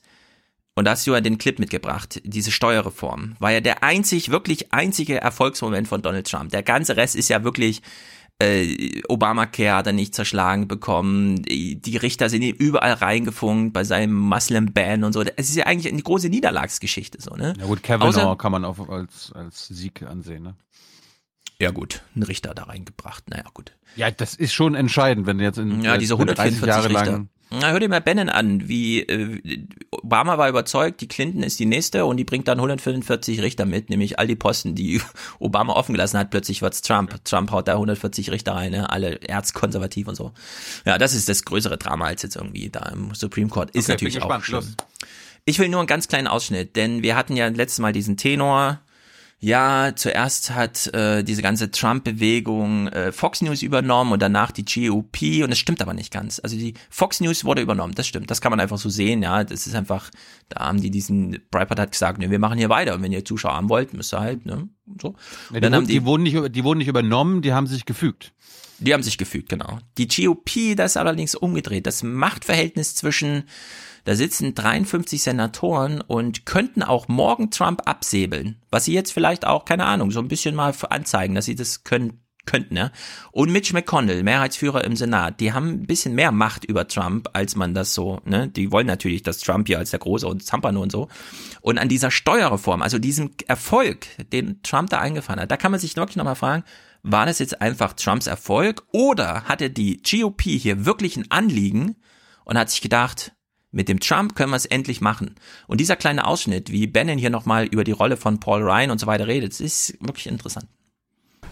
und 0.76 0.86
da 0.86 0.92
hast 0.92 1.06
du 1.06 1.14
ja 1.14 1.20
den 1.20 1.38
Clip 1.38 1.60
mitgebracht, 1.60 2.22
diese 2.24 2.52
Steuerreform, 2.52 3.36
war 3.40 3.52
ja 3.52 3.60
der 3.60 3.84
einzig, 3.84 4.32
wirklich 4.32 4.72
einzige 4.72 5.20
Erfolgsmoment 5.20 5.90
von 5.90 6.02
Donald 6.02 6.26
Trump. 6.26 6.52
Der 6.52 6.64
ganze 6.64 6.96
Rest 6.96 7.18
ist 7.18 7.28
ja 7.28 7.44
wirklich, 7.44 7.82
äh, 8.42 9.02
Obamacare 9.10 9.76
hat 9.76 9.88
er 9.88 9.94
nicht 9.94 10.16
zerschlagen 10.16 10.68
bekommen, 10.68 11.42
die 11.44 11.98
Richter 11.98 12.30
sind 12.30 12.42
ihm 12.42 12.56
überall 12.56 12.94
reingefunkt 12.94 13.74
bei 13.74 13.84
seinem 13.84 14.14
Muslim-Ban 14.18 15.04
und 15.04 15.14
so. 15.14 15.22
Es 15.36 15.50
ist 15.50 15.56
ja 15.56 15.66
eigentlich 15.66 15.92
eine 15.92 16.02
große 16.02 16.30
Niederlagsgeschichte, 16.30 17.22
so, 17.22 17.36
ne? 17.36 17.54
Ja 17.60 17.66
gut, 17.66 17.84
Kavanaugh 17.84 18.34
Außer- 18.34 18.38
kann 18.38 18.52
man 18.52 18.64
auch 18.66 18.88
als, 18.90 19.32
als 19.34 19.68
Sieg 19.68 20.04
ansehen, 20.04 20.44
ne? 20.44 20.56
Ja 21.62 21.72
gut, 21.72 22.02
einen 22.16 22.24
Richter 22.24 22.54
da 22.54 22.64
reingebracht, 22.64 23.30
naja 23.30 23.44
gut. 23.54 23.76
Ja, 23.98 24.10
das 24.10 24.34
ist 24.36 24.54
schon 24.54 24.76
entscheidend, 24.76 25.28
wenn 25.28 25.40
jetzt 25.42 25.58
in 25.58 25.82
Ja, 25.84 25.98
diese 25.98 26.18
wenn 26.18 26.28
30 26.28 26.64
144 26.64 26.68
Jahre 26.68 26.90
Richter. 26.90 27.28
Na, 27.52 27.72
hör 27.72 27.80
dir 27.80 27.90
mal 27.90 28.02
Bannon 28.02 28.30
an, 28.30 28.68
wie 28.68 29.02
äh, 29.02 29.66
Obama 29.92 30.38
war 30.38 30.50
überzeugt, 30.50 31.02
die 31.02 31.08
Clinton 31.08 31.42
ist 31.42 31.60
die 31.60 31.66
nächste 31.66 32.06
und 32.06 32.18
die 32.18 32.24
bringt 32.24 32.48
dann 32.48 32.60
145 32.60 33.42
Richter 33.42 33.66
mit, 33.66 33.90
nämlich 33.90 34.20
all 34.20 34.28
die 34.28 34.36
Posten, 34.36 34.76
die 34.76 35.02
Obama 35.40 35.74
offen 35.74 35.94
gelassen 35.94 36.20
hat, 36.20 36.30
plötzlich 36.30 36.62
wird's 36.62 36.82
Trump. 36.82 37.24
Trump 37.26 37.52
haut 37.52 37.68
da 37.68 37.74
140 37.74 38.30
Richter 38.30 38.54
rein, 38.54 38.72
ne? 38.72 38.90
alle 38.90 39.22
erzkonservativ 39.22 40.08
und 40.08 40.16
so. 40.16 40.32
Ja, 40.86 40.98
das 40.98 41.16
ist 41.16 41.28
das 41.28 41.44
größere 41.44 41.78
Drama 41.78 42.06
als 42.06 42.22
jetzt 42.22 42.36
irgendwie 42.36 42.70
da 42.70 42.88
im 42.90 43.16
Supreme 43.16 43.50
Court. 43.50 43.72
Ist 43.72 43.86
Okay, 43.86 43.94
natürlich 43.94 44.22
auch 44.22 44.30
schlimm. 44.44 44.62
Schluss. 44.62 44.76
Ich 45.46 45.58
will 45.58 45.70
nur 45.70 45.80
einen 45.80 45.88
ganz 45.88 46.08
kleinen 46.08 46.28
Ausschnitt, 46.28 46.76
denn 46.76 47.02
wir 47.02 47.16
hatten 47.16 47.36
ja 47.36 47.48
letztes 47.48 47.80
Mal 47.80 47.94
diesen 47.94 48.18
Tenor. 48.18 48.82
Ja, 49.42 49.94
zuerst 49.96 50.52
hat 50.52 50.88
äh, 50.94 51.24
diese 51.24 51.42
ganze 51.42 51.72
Trump-Bewegung 51.72 52.90
äh, 52.90 53.14
Fox 53.14 53.42
News 53.42 53.62
übernommen 53.62 54.12
und 54.12 54.22
danach 54.22 54.52
die 54.52 54.66
GOP 54.66 55.44
und 55.44 55.50
das 55.50 55.58
stimmt 55.58 55.82
aber 55.82 55.94
nicht 55.94 56.12
ganz. 56.12 56.42
Also 56.44 56.58
die 56.58 56.74
Fox 56.90 57.22
News 57.22 57.46
wurde 57.46 57.62
übernommen, 57.62 57.96
das 57.96 58.06
stimmt. 58.06 58.30
Das 58.30 58.42
kann 58.42 58.50
man 58.50 58.60
einfach 58.60 58.78
so 58.78 58.90
sehen, 58.90 59.24
ja. 59.24 59.46
Das 59.46 59.66
ist 59.66 59.76
einfach, 59.76 60.10
da 60.50 60.66
haben 60.66 60.82
die 60.82 60.92
diesen, 60.92 61.40
Breitbart 61.52 61.80
hat 61.80 61.94
gesagt, 61.94 62.20
ne, 62.20 62.30
wir 62.30 62.40
machen 62.40 62.58
hier 62.58 62.68
weiter 62.68 62.96
und 62.96 63.02
wenn 63.02 63.14
ihr 63.14 63.24
Zuschauer 63.24 63.54
haben 63.54 63.70
wollt, 63.70 63.94
müsst 63.94 64.14
ihr 64.14 64.20
halt, 64.20 64.46
ne, 64.46 64.68
so. 65.02 65.16
Ja, 65.52 65.56
Und 65.56 65.56
die, 65.56 65.62
dann 65.62 65.74
haben 65.74 65.84
wurden, 65.84 65.88
die, 65.88 66.06
wurden 66.06 66.24
nicht, 66.24 66.56
die 66.56 66.64
wurden 66.66 66.80
nicht 66.80 66.90
übernommen, 66.90 67.42
die 67.42 67.54
haben 67.54 67.68
sich 67.68 67.86
gefügt. 67.86 68.34
die 68.80 68.94
haben 68.94 69.04
sich 69.04 69.18
gefügt, 69.18 69.48
genau. 69.48 69.80
Die 69.98 70.10
GOP, 70.10 70.76
das 70.76 70.92
ist 70.92 70.98
allerdings 70.98 71.36
umgedreht. 71.36 71.88
Das 71.88 72.04
Machtverhältnis 72.04 72.96
zwischen, 72.96 73.44
da 74.06 74.16
sitzen 74.16 74.56
53 74.56 75.22
Senatoren 75.22 76.02
und 76.02 76.46
könnten 76.46 76.84
auch 76.84 77.08
morgen 77.08 77.52
Trump 77.52 77.82
absäbeln. 77.86 78.62
Was 78.70 78.86
sie 78.86 78.94
jetzt 78.94 79.12
vielleicht 79.12 79.46
auch, 79.46 79.66
keine 79.66 79.86
Ahnung, 79.86 80.12
so 80.12 80.20
ein 80.20 80.28
bisschen 80.28 80.56
mal 80.56 80.74
anzeigen, 80.90 81.36
dass 81.36 81.46
sie 81.46 81.56
das 81.56 81.84
können, 81.84 82.22
könnten, 82.46 82.74
ne? 82.74 82.92
Und 83.32 83.52
Mitch 83.52 83.74
McConnell, 83.74 84.24
Mehrheitsführer 84.24 84.84
im 84.84 84.96
Senat, 84.96 85.40
die 85.40 85.54
haben 85.54 85.70
ein 85.70 85.86
bisschen 85.86 86.16
mehr 86.16 86.32
Macht 86.32 86.66
über 86.66 86.88
Trump, 86.88 87.30
als 87.34 87.56
man 87.56 87.74
das 87.74 87.94
so, 87.94 88.20
ne? 88.26 88.48
Die 88.48 88.72
wollen 88.72 88.88
natürlich, 88.88 89.22
dass 89.22 89.40
Trump 89.40 89.68
hier 89.68 89.78
als 89.78 89.92
der 89.92 90.00
Große 90.00 90.28
und 90.28 90.44
Zampano 90.44 90.82
und 90.82 90.92
so. 90.92 91.10
Und 91.62 91.78
an 91.78 91.90
dieser 91.90 92.12
Steuerreform, 92.12 92.82
also 92.82 92.98
diesem 92.98 93.32
Erfolg, 93.48 94.08
den 94.32 94.64
Trump 94.64 94.90
da 94.90 95.00
eingefahren 95.00 95.40
hat, 95.40 95.52
da 95.52 95.58
kann 95.58 95.72
man 95.72 95.80
sich 95.80 95.96
wirklich 95.96 96.18
nochmal 96.18 96.36
fragen, 96.36 96.64
war 97.04 97.26
das 97.26 97.40
jetzt 97.40 97.62
einfach 97.62 97.94
Trumps 97.94 98.28
Erfolg 98.28 98.84
oder 98.92 99.44
hatte 99.44 99.70
die 99.70 100.02
GOP 100.02 100.42
hier 100.42 100.86
wirklich 100.86 101.18
ein 101.18 101.30
Anliegen 101.30 101.96
und 102.46 102.58
hat 102.58 102.70
sich 102.70 102.82
gedacht, 102.82 103.34
mit 103.72 103.88
dem 103.88 104.00
Trump 104.00 104.36
können 104.36 104.52
wir 104.52 104.58
es 104.58 104.66
endlich 104.66 105.02
machen. 105.02 105.36
Und 105.68 105.80
dieser 105.80 105.96
kleine 105.96 106.26
Ausschnitt, 106.26 106.72
wie 106.72 106.88
Bannon 106.88 107.18
hier 107.18 107.30
nochmal 107.30 107.66
über 107.66 107.84
die 107.84 107.92
Rolle 107.92 108.18
von 108.18 108.40
Paul 108.40 108.64
Ryan 108.64 108.92
und 108.92 109.00
so 109.00 109.08
weiter 109.08 109.28
redet, 109.28 109.60
ist 109.60 109.94
wirklich 110.02 110.28
interessant. 110.28 110.68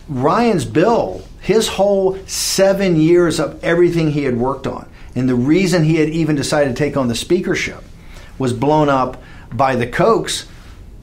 Ryan's 0.10 0.66
bill, 0.66 1.24
his 1.42 1.78
whole 1.78 2.18
seven 2.26 2.96
years 2.96 3.40
of 3.40 3.62
everything 3.62 4.12
he 4.12 4.26
had 4.26 4.38
worked 4.40 4.66
on, 4.66 4.86
and 5.16 5.28
the 5.28 5.36
reason 5.36 5.84
he 5.84 5.98
had 6.00 6.10
even 6.10 6.36
decided 6.36 6.76
to 6.76 6.84
take 6.84 6.98
on 6.98 7.10
the 7.10 7.16
speakership 7.16 7.84
was 8.40 8.54
blown 8.54 8.88
up 8.88 9.18
by 9.52 9.76
the 9.76 9.86
Kochs 9.86 10.46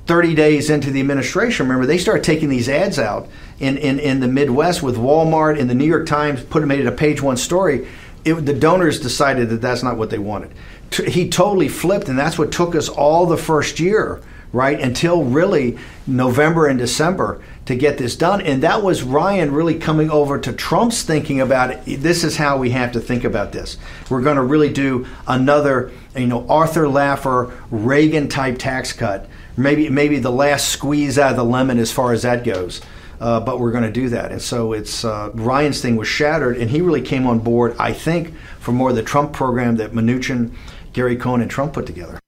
30 0.06 0.34
days 0.34 0.70
into 0.70 0.90
the 0.90 1.00
administration. 1.00 1.66
Remember, 1.66 1.86
they 1.86 1.98
started 1.98 2.24
taking 2.24 2.48
these 2.48 2.68
ads 2.68 2.98
out 2.98 3.28
in, 3.58 3.78
in, 3.78 3.98
in 3.98 4.20
the 4.20 4.28
Midwest 4.28 4.82
with 4.82 4.96
Walmart 4.96 5.58
and 5.58 5.68
the 5.68 5.74
New 5.74 5.86
York 5.86 6.06
Times, 6.06 6.42
put 6.42 6.64
made 6.66 6.80
it 6.80 6.86
a 6.86 6.92
page 6.92 7.22
one 7.22 7.36
story. 7.36 7.86
It, 8.24 8.34
the 8.34 8.54
donors 8.54 9.00
decided 9.00 9.50
that 9.50 9.60
that's 9.60 9.82
not 9.82 9.96
what 9.96 10.10
they 10.10 10.18
wanted. 10.18 10.52
He 10.96 11.28
totally 11.28 11.68
flipped, 11.68 12.08
and 12.08 12.18
that's 12.18 12.38
what 12.38 12.52
took 12.52 12.74
us 12.74 12.88
all 12.88 13.26
the 13.26 13.36
first 13.36 13.80
year, 13.80 14.20
right, 14.52 14.80
until 14.80 15.24
really 15.24 15.78
November 16.06 16.66
and 16.66 16.78
December 16.78 17.42
to 17.66 17.74
get 17.74 17.96
this 17.98 18.14
done. 18.16 18.40
And 18.40 18.62
that 18.62 18.82
was 18.82 19.02
Ryan 19.02 19.52
really 19.52 19.78
coming 19.78 20.10
over 20.10 20.38
to 20.38 20.52
Trump's 20.52 21.02
thinking 21.02 21.40
about 21.40 21.70
it. 21.70 22.02
This 22.02 22.22
is 22.24 22.36
how 22.36 22.58
we 22.58 22.70
have 22.70 22.92
to 22.92 23.00
think 23.00 23.24
about 23.24 23.52
this. 23.52 23.78
We're 24.10 24.22
going 24.22 24.36
to 24.36 24.42
really 24.42 24.72
do 24.72 25.06
another, 25.26 25.90
you 26.14 26.26
know, 26.26 26.46
Arthur 26.48 26.84
Laffer, 26.84 27.58
Reagan 27.70 28.28
type 28.28 28.58
tax 28.58 28.92
cut. 28.92 29.28
Maybe 29.56 29.88
maybe 29.88 30.18
the 30.18 30.32
last 30.32 30.68
squeeze 30.68 31.18
out 31.18 31.30
of 31.30 31.36
the 31.36 31.44
lemon 31.44 31.78
as 31.78 31.92
far 31.92 32.12
as 32.12 32.22
that 32.22 32.44
goes. 32.44 32.80
Uh, 33.20 33.40
but 33.40 33.60
we're 33.60 33.70
going 33.70 33.84
to 33.84 33.92
do 33.92 34.08
that. 34.08 34.32
And 34.32 34.42
so 34.42 34.72
it's 34.72 35.04
uh, 35.04 35.30
Ryan's 35.34 35.80
thing 35.80 35.96
was 35.96 36.08
shattered, 36.08 36.58
and 36.58 36.68
he 36.68 36.80
really 36.82 37.00
came 37.00 37.26
on 37.26 37.38
board, 37.38 37.76
I 37.78 37.92
think, 37.92 38.34
for 38.58 38.72
more 38.72 38.90
of 38.90 38.96
the 38.96 39.04
Trump 39.04 39.32
program 39.32 39.76
that 39.76 39.92
Mnuchin, 39.92 40.52
Gary 40.94 41.18
Cohn, 41.18 41.42
and 41.42 41.52
Trump 41.52 41.72
put 41.72 41.86
together. 41.86 42.18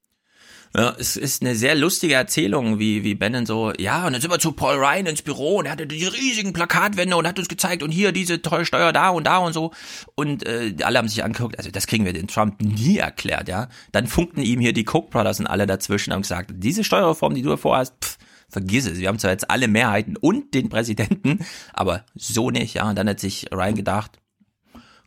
Ja, 0.75 0.93
es 0.99 1.15
ist 1.15 1.41
eine 1.41 1.55
sehr 1.55 1.75
lustige 1.75 2.13
Erzählung, 2.13 2.77
wie, 2.77 3.03
wie 3.03 3.15
Bannon 3.15 3.45
so, 3.45 3.71
ja, 3.79 4.05
und 4.05 4.13
dann 4.13 4.21
sind 4.21 4.29
wir 4.29 4.37
zu 4.37 4.51
Paul 4.51 4.75
Ryan 4.75 5.07
ins 5.07 5.21
Büro 5.21 5.57
und 5.57 5.65
er 5.65 5.71
hatte 5.71 5.87
diese 5.87 6.13
riesigen 6.13 6.53
Plakatwände 6.53 7.15
und 7.15 7.25
hat 7.25 7.39
uns 7.39 7.47
gezeigt 7.47 7.81
und 7.81 7.91
hier 7.91 8.11
diese 8.11 8.41
tolle 8.41 8.65
Steuer 8.65 8.91
da 8.91 9.09
und 9.09 9.25
da 9.25 9.37
und 9.37 9.53
so. 9.53 9.71
Und 10.15 10.45
äh, 10.45 10.75
alle 10.83 10.99
haben 10.99 11.07
sich 11.07 11.23
angeguckt, 11.23 11.57
also 11.57 11.71
das 11.71 11.87
kriegen 11.87 12.05
wir 12.05 12.13
den 12.13 12.27
Trump 12.27 12.61
nie 12.61 12.97
erklärt, 12.97 13.47
ja. 13.47 13.69
Dann 13.91 14.07
funkten 14.07 14.41
ihm 14.41 14.59
hier 14.59 14.73
die 14.73 14.83
Coke 14.83 15.09
Brothers 15.09 15.39
und 15.39 15.47
alle 15.47 15.65
dazwischen 15.65 16.11
und 16.11 16.21
gesagt, 16.21 16.51
diese 16.53 16.83
Steuerreform, 16.83 17.33
die 17.33 17.41
du 17.41 17.55
vorhast, 17.55 17.95
pff, 18.03 18.17
vergiss 18.49 18.85
es. 18.85 18.99
Wir 18.99 19.07
haben 19.07 19.19
zwar 19.19 19.31
jetzt 19.31 19.49
alle 19.49 19.67
Mehrheiten 19.67 20.17
und 20.17 20.53
den 20.53 20.69
Präsidenten, 20.69 21.39
aber 21.73 22.05
so 22.13 22.51
nicht, 22.51 22.75
ja. 22.75 22.89
Und 22.89 22.97
dann 22.97 23.09
hat 23.09 23.19
sich 23.19 23.47
Ryan 23.53 23.75
gedacht, 23.75 24.19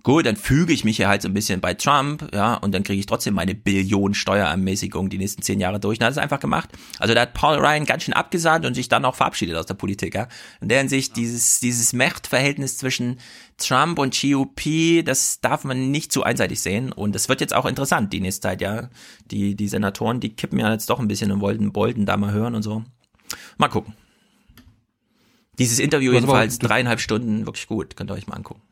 gut, 0.03 0.27
dann 0.27 0.37
füge 0.37 0.73
ich 0.73 0.85
mich 0.85 0.97
hier 0.97 1.09
halt 1.09 1.23
so 1.23 1.29
ein 1.29 1.35
bisschen 1.35 1.61
bei 1.61 1.75
Trump, 1.75 2.29
ja, 2.33 2.55
und 2.55 2.73
dann 2.73 2.83
kriege 2.83 2.99
ich 2.99 3.07
trotzdem 3.07 3.35
meine 3.35 3.55
Billion 3.55 4.15
Steuerermäßigung 4.15 5.09
die 5.11 5.19
nächsten 5.19 5.43
zehn 5.43 5.61
Jahre 5.61 5.81
durch. 5.81 5.99
Und 5.99 6.05
hat 6.05 6.13
es 6.13 6.19
einfach 6.19 6.41
gemacht. 6.41 6.71
Also 6.99 7.15
da 7.15 7.23
hat 7.23 7.35
Paul 7.35 7.59
Ryan 7.59 7.85
ganz 7.85 8.05
schön 8.05 8.15
abgesandt 8.15 8.67
und 8.67 8.75
sich 8.75 8.89
dann 8.89 9.05
auch 9.05 9.15
verabschiedet 9.15 9.57
aus 9.57 9.67
der 9.67 9.75
Politik, 9.75 10.15
ja. 10.15 10.29
In 10.61 10.69
der 10.69 10.79
Hinsicht, 10.79 11.17
dieses, 11.17 11.61
dieses 11.61 11.93
Machtverhältnis 11.93 12.79
zwischen 12.79 13.19
Trump 13.59 13.99
und 13.99 14.19
GOP, 14.19 15.05
das 15.05 15.41
darf 15.41 15.65
man 15.65 15.91
nicht 15.91 16.13
zu 16.13 16.23
einseitig 16.23 16.61
sehen. 16.61 16.93
Und 16.93 17.15
das 17.15 17.29
wird 17.29 17.41
jetzt 17.41 17.55
auch 17.55 17.67
interessant, 17.67 18.13
die 18.13 18.21
nächste 18.21 18.43
Zeit, 18.43 18.61
ja. 18.61 18.89
Die, 19.31 19.55
die 19.55 19.69
Senatoren, 19.69 20.21
die 20.21 20.35
kippen 20.35 20.59
ja 20.59 20.73
jetzt 20.73 20.91
doch 20.91 20.99
ein 20.99 21.09
bisschen 21.09 21.31
und 21.31 21.41
wollten 21.41 21.73
Bolton 21.73 22.07
da 22.07 22.17
mal 22.17 22.33
hören 22.33 22.55
und 22.55 22.63
so. 22.63 22.85
Mal 23.59 23.69
gucken. 23.69 23.95
Dieses 25.59 25.79
Interview 25.79 26.13
jedenfalls 26.13 26.59
dreieinhalb 26.59 27.01
Stunden, 27.01 27.45
wirklich 27.45 27.67
gut. 27.67 27.95
Könnt 27.97 28.11
ihr 28.11 28.15
euch 28.15 28.27
mal 28.27 28.37
angucken. 28.37 28.63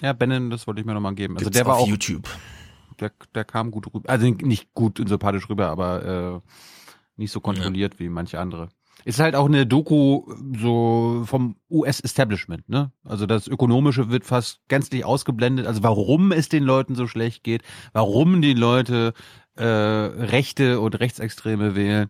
Ja, 0.00 0.12
Bannon, 0.12 0.50
das 0.50 0.66
wollte 0.66 0.80
ich 0.80 0.86
mir 0.86 0.94
nochmal 0.94 1.14
geben. 1.14 1.34
Also 1.36 1.46
Gibt's 1.46 1.58
der 1.58 1.66
war 1.66 1.76
auf 1.76 1.82
auch 1.82 1.88
YouTube. 1.88 2.28
Der, 3.00 3.12
der 3.34 3.44
kam 3.44 3.70
gut 3.70 3.92
rüber. 3.92 4.08
Also 4.08 4.28
nicht 4.28 4.72
gut 4.74 4.98
und 5.00 5.08
sympathisch 5.08 5.48
rüber, 5.48 5.68
aber 5.68 6.42
äh, 6.44 6.50
nicht 7.16 7.30
so 7.32 7.40
kontrolliert 7.40 7.98
wie 7.98 8.08
manche 8.08 8.40
andere. 8.40 8.68
Ist 9.04 9.20
halt 9.20 9.36
auch 9.36 9.46
eine 9.46 9.64
Doku 9.66 10.24
so 10.58 11.22
vom 11.24 11.56
US-Establishment, 11.70 12.68
ne? 12.68 12.90
Also 13.04 13.26
das 13.26 13.46
Ökonomische 13.46 14.10
wird 14.10 14.24
fast 14.24 14.60
gänzlich 14.68 15.04
ausgeblendet. 15.04 15.66
Also 15.66 15.82
warum 15.84 16.32
es 16.32 16.48
den 16.48 16.64
Leuten 16.64 16.96
so 16.96 17.06
schlecht 17.06 17.44
geht, 17.44 17.62
warum 17.92 18.42
die 18.42 18.54
Leute 18.54 19.14
äh, 19.54 19.64
Rechte 19.64 20.80
und 20.80 20.98
Rechtsextreme 20.98 21.76
wählen. 21.76 22.08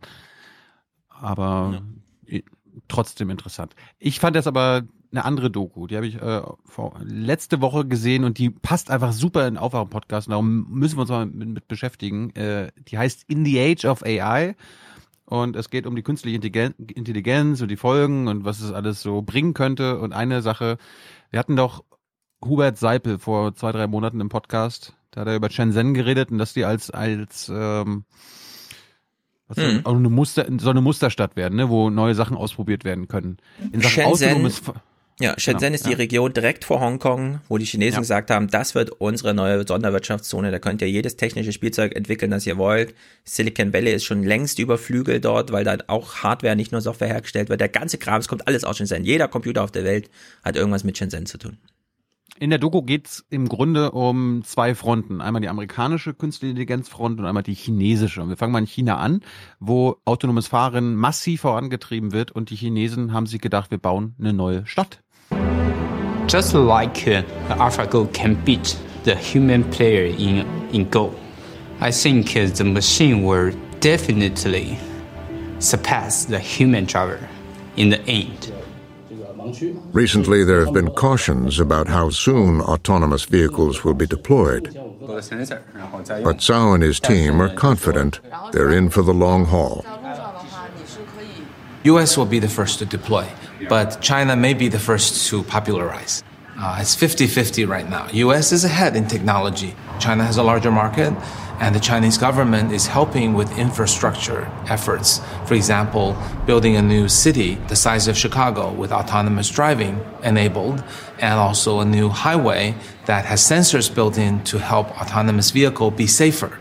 Aber 1.08 1.82
i- 2.26 2.44
trotzdem 2.88 3.30
interessant. 3.30 3.74
Ich 3.98 4.20
fand 4.20 4.36
das 4.36 4.46
aber 4.46 4.82
eine 5.10 5.24
andere 5.24 5.50
Doku, 5.50 5.86
die 5.86 5.96
habe 5.96 6.06
ich 6.06 6.20
äh, 6.20 6.42
vor, 6.64 7.00
letzte 7.02 7.60
Woche 7.60 7.86
gesehen 7.86 8.24
und 8.24 8.38
die 8.38 8.50
passt 8.50 8.90
einfach 8.90 9.12
super 9.12 9.46
in 9.46 9.54
den 9.54 9.62
Aufwachen-Podcast. 9.62 10.30
Darum 10.30 10.66
müssen 10.70 10.96
wir 10.96 11.02
uns 11.02 11.10
mal 11.10 11.26
mit, 11.26 11.48
mit 11.48 11.68
beschäftigen. 11.68 12.30
Äh, 12.36 12.70
die 12.88 12.98
heißt 12.98 13.24
In 13.28 13.44
the 13.44 13.58
Age 13.60 13.84
of 13.86 14.02
AI. 14.02 14.54
Und 15.24 15.56
es 15.56 15.68
geht 15.68 15.86
um 15.86 15.94
die 15.94 16.02
künstliche 16.02 16.36
Intelligenz 16.36 17.60
und 17.60 17.68
die 17.68 17.76
Folgen 17.76 18.28
und 18.28 18.44
was 18.44 18.60
es 18.60 18.72
alles 18.72 19.02
so 19.02 19.20
bringen 19.22 19.52
könnte. 19.52 19.98
Und 19.98 20.12
eine 20.12 20.40
Sache, 20.40 20.78
wir 21.30 21.38
hatten 21.38 21.56
doch 21.56 21.84
Hubert 22.42 22.78
Seipel 22.78 23.18
vor 23.18 23.54
zwei, 23.54 23.72
drei 23.72 23.86
Monaten 23.86 24.20
im 24.20 24.28
Podcast. 24.30 24.94
Da 25.10 25.22
hat 25.22 25.28
er 25.28 25.36
über 25.36 25.50
Shenzhen 25.50 25.92
geredet 25.94 26.30
und 26.30 26.38
dass 26.38 26.54
die 26.54 26.64
als, 26.64 26.90
als 26.90 27.50
ähm, 27.54 28.04
was 29.48 29.58
hm. 29.58 29.84
auch 29.84 29.96
eine 29.96 30.08
Muster, 30.08 30.46
so 30.58 30.70
eine 30.70 30.80
Musterstadt 30.80 31.36
werden, 31.36 31.56
ne, 31.56 31.68
wo 31.68 31.90
neue 31.90 32.14
Sachen 32.14 32.36
ausprobiert 32.36 32.84
werden 32.84 33.08
können. 33.08 33.38
In 33.72 33.80
Sachen 33.80 34.02
Shenzhen, 34.02 34.28
autonomes 34.28 34.62
ja, 35.20 35.34
Shenzhen 35.36 35.66
genau, 35.66 35.74
ist 35.74 35.86
die 35.86 35.90
ja. 35.90 35.96
Region 35.96 36.32
direkt 36.32 36.64
vor 36.64 36.80
Hongkong, 36.80 37.40
wo 37.48 37.58
die 37.58 37.64
Chinesen 37.64 37.94
ja. 37.94 38.00
gesagt 38.00 38.30
haben, 38.30 38.48
das 38.48 38.76
wird 38.76 38.90
unsere 38.90 39.34
neue 39.34 39.66
Sonderwirtschaftszone. 39.66 40.52
Da 40.52 40.60
könnt 40.60 40.80
ihr 40.80 40.88
jedes 40.88 41.16
technische 41.16 41.52
Spielzeug 41.52 41.96
entwickeln, 41.96 42.30
das 42.30 42.46
ihr 42.46 42.56
wollt. 42.56 42.94
Silicon 43.24 43.72
Valley 43.72 43.92
ist 43.92 44.04
schon 44.04 44.22
längst 44.22 44.60
überflügelt 44.60 45.24
dort, 45.24 45.50
weil 45.50 45.64
da 45.64 45.76
auch 45.88 46.22
Hardware, 46.22 46.54
nicht 46.54 46.70
nur 46.70 46.80
Software 46.80 47.08
hergestellt 47.08 47.48
wird. 47.48 47.60
Der 47.60 47.68
ganze 47.68 47.98
Kram, 47.98 48.20
es 48.20 48.28
kommt 48.28 48.46
alles 48.46 48.62
aus 48.62 48.76
Shenzhen. 48.76 49.04
Jeder 49.04 49.26
Computer 49.26 49.64
auf 49.64 49.72
der 49.72 49.84
Welt 49.84 50.08
hat 50.44 50.54
irgendwas 50.54 50.84
mit 50.84 50.96
Shenzhen 50.96 51.26
zu 51.26 51.38
tun. 51.38 51.58
In 52.38 52.50
der 52.50 52.60
Doku 52.60 52.82
geht's 52.82 53.26
im 53.30 53.48
Grunde 53.48 53.90
um 53.90 54.44
zwei 54.44 54.76
Fronten. 54.76 55.20
Einmal 55.20 55.42
die 55.42 55.48
amerikanische 55.48 56.14
Künstliche 56.14 56.50
Intelligenzfront 56.50 57.18
und 57.18 57.26
einmal 57.26 57.42
die 57.42 57.54
chinesische. 57.54 58.22
Und 58.22 58.28
wir 58.28 58.36
fangen 58.36 58.52
mal 58.52 58.60
in 58.60 58.66
China 58.66 58.98
an, 58.98 59.22
wo 59.58 59.96
autonomes 60.04 60.46
Fahren 60.46 60.94
massiv 60.94 61.40
vorangetrieben 61.40 62.12
wird 62.12 62.30
und 62.30 62.50
die 62.50 62.56
Chinesen 62.56 63.12
haben 63.12 63.26
sich 63.26 63.40
gedacht, 63.40 63.72
wir 63.72 63.78
bauen 63.78 64.14
eine 64.20 64.32
neue 64.32 64.64
Stadt. 64.66 65.02
Just 66.28 66.52
like 66.52 67.08
uh, 67.08 67.22
AlphaGo 67.56 68.12
can 68.12 68.34
beat 68.44 68.78
the 69.04 69.16
human 69.16 69.64
player 69.70 70.04
in, 70.04 70.46
in 70.74 70.86
Go, 70.90 71.14
I 71.80 71.90
think 71.90 72.36
uh, 72.36 72.44
the 72.48 72.64
machine 72.64 73.22
will 73.22 73.52
definitely 73.80 74.78
surpass 75.58 76.26
the 76.26 76.38
human 76.38 76.84
driver 76.84 77.26
in 77.78 77.88
the 77.88 78.00
end. 78.02 78.52
Recently, 79.94 80.44
there 80.44 80.62
have 80.62 80.74
been 80.74 80.90
cautions 80.90 81.58
about 81.58 81.88
how 81.88 82.10
soon 82.10 82.60
autonomous 82.60 83.24
vehicles 83.24 83.82
will 83.82 83.94
be 83.94 84.06
deployed. 84.06 84.74
But 84.74 85.22
Zhao 86.44 86.74
and 86.74 86.82
his 86.82 87.00
team 87.00 87.40
are 87.40 87.54
confident 87.54 88.20
they're 88.52 88.70
in 88.70 88.90
for 88.90 89.00
the 89.00 89.14
long 89.14 89.46
haul. 89.46 89.82
US 91.84 92.18
will 92.18 92.26
be 92.26 92.38
the 92.38 92.48
first 92.48 92.80
to 92.80 92.84
deploy 92.84 93.26
but 93.68 94.00
China 94.00 94.36
may 94.36 94.54
be 94.54 94.68
the 94.68 94.78
first 94.78 95.28
to 95.28 95.42
popularize. 95.42 96.22
Uh, 96.60 96.78
it's 96.80 96.94
50 96.94 97.28
50 97.28 97.66
right 97.66 97.88
now. 97.88 98.08
US 98.12 98.50
is 98.50 98.64
ahead 98.64 98.96
in 98.96 99.06
technology. 99.06 99.76
China 100.00 100.24
has 100.24 100.38
a 100.38 100.42
larger 100.42 100.72
market, 100.72 101.12
and 101.60 101.74
the 101.74 101.80
Chinese 101.80 102.18
government 102.18 102.72
is 102.72 102.86
helping 102.86 103.34
with 103.34 103.56
infrastructure 103.58 104.50
efforts. 104.68 105.20
For 105.46 105.54
example, 105.54 106.16
building 106.46 106.76
a 106.76 106.82
new 106.82 107.08
city 107.08 107.54
the 107.68 107.76
size 107.76 108.08
of 108.08 108.16
Chicago 108.16 108.72
with 108.72 108.90
autonomous 108.90 109.48
driving 109.50 110.04
enabled, 110.24 110.82
and 111.20 111.34
also 111.34 111.78
a 111.78 111.84
new 111.84 112.08
highway 112.08 112.74
that 113.06 113.24
has 113.24 113.40
sensors 113.40 113.92
built 113.92 114.18
in 114.18 114.42
to 114.44 114.58
help 114.58 114.90
autonomous 115.00 115.50
vehicle 115.52 115.92
be 115.92 116.08
safer. 116.08 116.58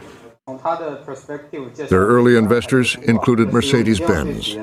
Their 1.90 2.06
early 2.06 2.38
investors 2.38 2.96
included 2.96 3.52
Mercedes 3.52 4.00
Benz. 4.00 4.56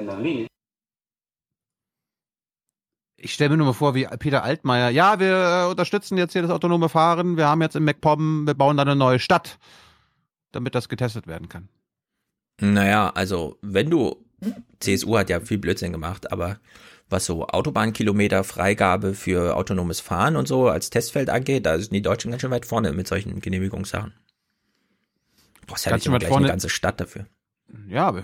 Ich 3.24 3.33
stelle 3.33 3.51
mir 3.51 3.57
nur 3.57 3.69
mal 3.69 3.73
vor, 3.73 3.94
wie 3.94 4.07
Peter 4.19 4.44
Altmaier, 4.44 4.90
ja, 4.90 5.19
wir 5.19 5.65
äh, 5.65 5.71
unterstützen 5.71 6.19
jetzt 6.19 6.35
hier 6.35 6.42
das 6.42 6.51
autonome 6.51 6.90
Fahren, 6.90 7.39
wir 7.39 7.47
haben 7.47 7.62
jetzt 7.62 7.74
im 7.74 7.85
MacPom, 7.85 8.47
wir 8.47 8.53
bauen 8.53 8.76
da 8.76 8.83
eine 8.83 8.97
neue 8.97 9.19
Stadt, 9.19 9.58
damit 10.53 10.74
das 10.74 10.90
getestet 10.90 11.26
werden 11.26 11.49
kann. 11.49 11.69
Naja, 12.60 13.10
also 13.15 13.57
wenn 13.62 13.89
du, 13.89 14.23
CSU 14.78 15.17
hat 15.17 15.31
ja 15.31 15.40
viel 15.40 15.57
Blödsinn 15.57 15.90
gemacht, 15.90 16.31
aber 16.33 16.58
was 17.08 17.24
so 17.24 17.47
Autobahnkilometer, 17.47 18.44
Freigabe 18.44 19.15
für 19.15 19.57
autonomes 19.57 20.01
Fahren 20.01 20.37
und 20.37 20.47
so 20.47 20.69
als 20.69 20.90
Testfeld 20.90 21.31
angeht, 21.31 21.65
da 21.65 21.78
sind 21.78 21.94
die 21.94 22.03
Deutschen 22.03 22.31
ganz 22.31 22.42
schön 22.42 22.51
weit 22.51 22.67
vorne 22.67 22.92
mit 22.92 23.08
solchen 23.08 23.40
Genehmigungssachen. 23.40 24.12
Du 25.62 25.67
brauchst 25.69 25.87
ja 25.87 25.92
ganz 25.92 26.07
nicht 26.07 26.19
gleich 26.19 26.28
vorne. 26.28 26.47
eine 26.47 26.53
ganze 26.53 26.69
Stadt 26.69 27.01
dafür. 27.01 27.26
Ja, 27.89 28.15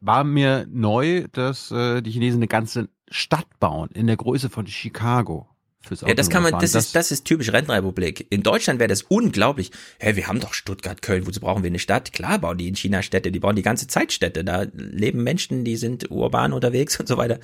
war 0.00 0.24
mir 0.24 0.66
neu, 0.70 1.26
dass 1.32 1.70
äh, 1.70 2.00
die 2.00 2.10
Chinesen 2.10 2.38
eine 2.38 2.48
ganze 2.48 2.88
Stadt 3.10 3.46
bauen 3.60 3.90
in 3.92 4.06
der 4.06 4.16
Größe 4.16 4.50
von 4.50 4.66
Chicago. 4.66 5.48
Fürs 5.80 6.00
ja, 6.00 6.14
das 6.14 6.28
kann 6.28 6.42
man, 6.42 6.52
das, 6.52 6.72
das, 6.72 6.86
ist, 6.86 6.96
das 6.96 7.12
ist 7.12 7.24
typisch 7.24 7.52
Rentenrepublik. 7.52 8.26
In 8.30 8.42
Deutschland 8.42 8.80
wäre 8.80 8.88
das 8.88 9.02
unglaublich. 9.02 9.70
Hä, 9.98 10.16
wir 10.16 10.26
haben 10.26 10.40
doch 10.40 10.52
Stuttgart, 10.52 11.02
Köln, 11.02 11.26
wozu 11.26 11.40
brauchen 11.40 11.62
wir 11.62 11.68
eine 11.68 11.78
Stadt? 11.78 12.12
Klar 12.12 12.38
bauen 12.38 12.58
die 12.58 12.68
in 12.68 12.74
China 12.74 13.02
Städte, 13.02 13.30
die 13.30 13.40
bauen 13.40 13.56
die 13.56 13.62
ganze 13.62 13.86
Zeit 13.86 14.12
Städte. 14.12 14.44
Da 14.44 14.66
leben 14.72 15.22
Menschen, 15.22 15.64
die 15.64 15.76
sind 15.76 16.10
urban 16.10 16.52
unterwegs 16.52 16.98
und 16.98 17.06
so 17.06 17.16
weiter. 17.16 17.38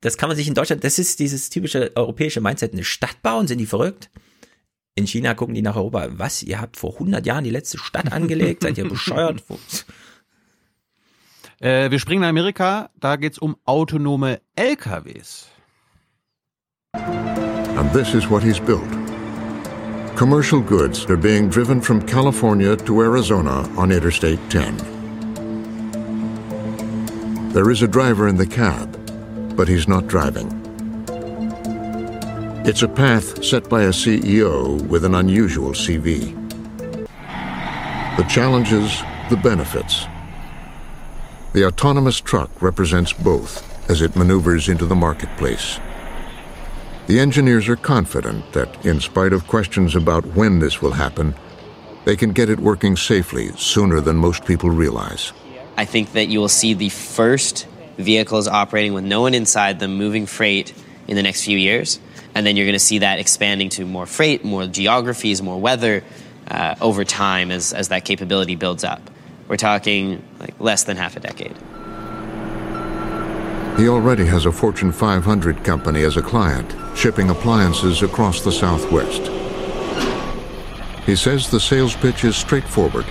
Das 0.00 0.16
kann 0.16 0.28
man 0.28 0.36
sich 0.36 0.48
in 0.48 0.54
Deutschland, 0.54 0.84
das 0.84 0.98
ist 0.98 1.18
dieses 1.18 1.50
typische 1.50 1.92
europäische 1.94 2.40
Mindset. 2.40 2.72
Eine 2.72 2.84
Stadt 2.84 3.20
bauen, 3.22 3.48
sind 3.48 3.58
die 3.58 3.66
verrückt? 3.66 4.08
In 4.94 5.06
China 5.06 5.34
gucken 5.34 5.54
die 5.54 5.62
nach 5.62 5.76
Europa. 5.76 6.08
Was? 6.12 6.42
Ihr 6.42 6.60
habt 6.60 6.76
vor 6.76 6.94
100 6.94 7.26
Jahren 7.26 7.44
die 7.44 7.50
letzte 7.50 7.78
Stadt 7.78 8.12
angelegt? 8.12 8.62
Seid 8.62 8.78
ihr 8.78 8.88
bescheuert? 8.88 9.42
Äh, 11.60 11.90
wir 11.90 11.98
springen 11.98 12.22
nach 12.22 12.28
Amerika, 12.28 12.90
da 13.00 13.16
geht 13.16 13.32
es 13.32 13.38
um 13.38 13.56
autonome 13.64 14.40
LKWs. 14.56 15.48
And 16.94 17.92
this 17.92 18.14
is 18.14 18.30
what 18.30 18.42
he's 18.42 18.60
built. 18.60 18.88
Commercial 20.16 20.60
goods 20.60 21.04
are 21.06 21.16
being 21.16 21.48
driven 21.48 21.80
from 21.80 22.00
California 22.02 22.76
to 22.76 23.00
Arizona 23.02 23.68
on 23.76 23.90
Interstate 23.90 24.40
10. 24.50 24.76
There 27.52 27.70
is 27.70 27.82
a 27.82 27.88
driver 27.88 28.28
in 28.28 28.36
the 28.36 28.46
cab, 28.46 28.96
but 29.56 29.68
he's 29.68 29.88
not 29.88 30.06
driving. 30.06 30.48
It's 32.64 32.82
a 32.82 32.88
path 32.88 33.44
set 33.44 33.68
by 33.68 33.82
a 33.82 33.90
CEO 33.90 34.80
with 34.88 35.04
an 35.04 35.14
unusual 35.14 35.72
CV. 35.72 36.34
The 38.16 38.24
challenges, 38.28 39.02
the 39.30 39.36
benefits. 39.36 40.06
The 41.54 41.66
autonomous 41.66 42.20
truck 42.20 42.50
represents 42.60 43.12
both 43.12 43.64
as 43.88 44.02
it 44.02 44.14
maneuvers 44.14 44.68
into 44.68 44.84
the 44.84 44.94
marketplace. 44.94 45.80
The 47.06 47.18
engineers 47.18 47.68
are 47.70 47.76
confident 47.76 48.52
that, 48.52 48.84
in 48.84 49.00
spite 49.00 49.32
of 49.32 49.46
questions 49.46 49.96
about 49.96 50.26
when 50.36 50.58
this 50.58 50.82
will 50.82 50.92
happen, 50.92 51.34
they 52.04 52.16
can 52.16 52.32
get 52.32 52.50
it 52.50 52.60
working 52.60 52.96
safely 52.96 53.50
sooner 53.56 54.00
than 54.00 54.16
most 54.16 54.44
people 54.44 54.68
realize. 54.68 55.32
I 55.78 55.86
think 55.86 56.12
that 56.12 56.28
you 56.28 56.38
will 56.38 56.50
see 56.50 56.74
the 56.74 56.90
first 56.90 57.66
vehicles 57.96 58.46
operating 58.46 58.92
with 58.92 59.04
no 59.04 59.22
one 59.22 59.32
inside 59.32 59.80
them 59.80 59.96
moving 59.96 60.26
freight 60.26 60.74
in 61.06 61.16
the 61.16 61.22
next 61.22 61.44
few 61.44 61.56
years. 61.56 61.98
And 62.34 62.46
then 62.46 62.56
you're 62.56 62.66
going 62.66 62.74
to 62.74 62.78
see 62.78 62.98
that 62.98 63.18
expanding 63.20 63.70
to 63.70 63.86
more 63.86 64.04
freight, 64.04 64.44
more 64.44 64.66
geographies, 64.66 65.40
more 65.40 65.58
weather 65.58 66.04
uh, 66.46 66.74
over 66.80 67.04
time 67.04 67.50
as, 67.50 67.72
as 67.72 67.88
that 67.88 68.04
capability 68.04 68.54
builds 68.54 68.84
up. 68.84 69.00
We're 69.48 69.56
talking 69.56 70.22
like 70.38 70.54
less 70.60 70.84
than 70.84 70.96
half 70.96 71.16
a 71.16 71.20
decade. 71.20 71.56
He 73.78 73.88
already 73.88 74.26
has 74.26 74.44
a 74.44 74.52
Fortune 74.52 74.92
500 74.92 75.64
company 75.64 76.02
as 76.02 76.16
a 76.16 76.22
client, 76.22 76.74
shipping 76.96 77.30
appliances 77.30 78.02
across 78.02 78.42
the 78.42 78.52
Southwest. 78.52 79.30
He 81.06 81.16
says 81.16 81.50
the 81.50 81.60
sales 81.60 81.94
pitch 81.96 82.24
is 82.24 82.36
straightforward. 82.36 83.06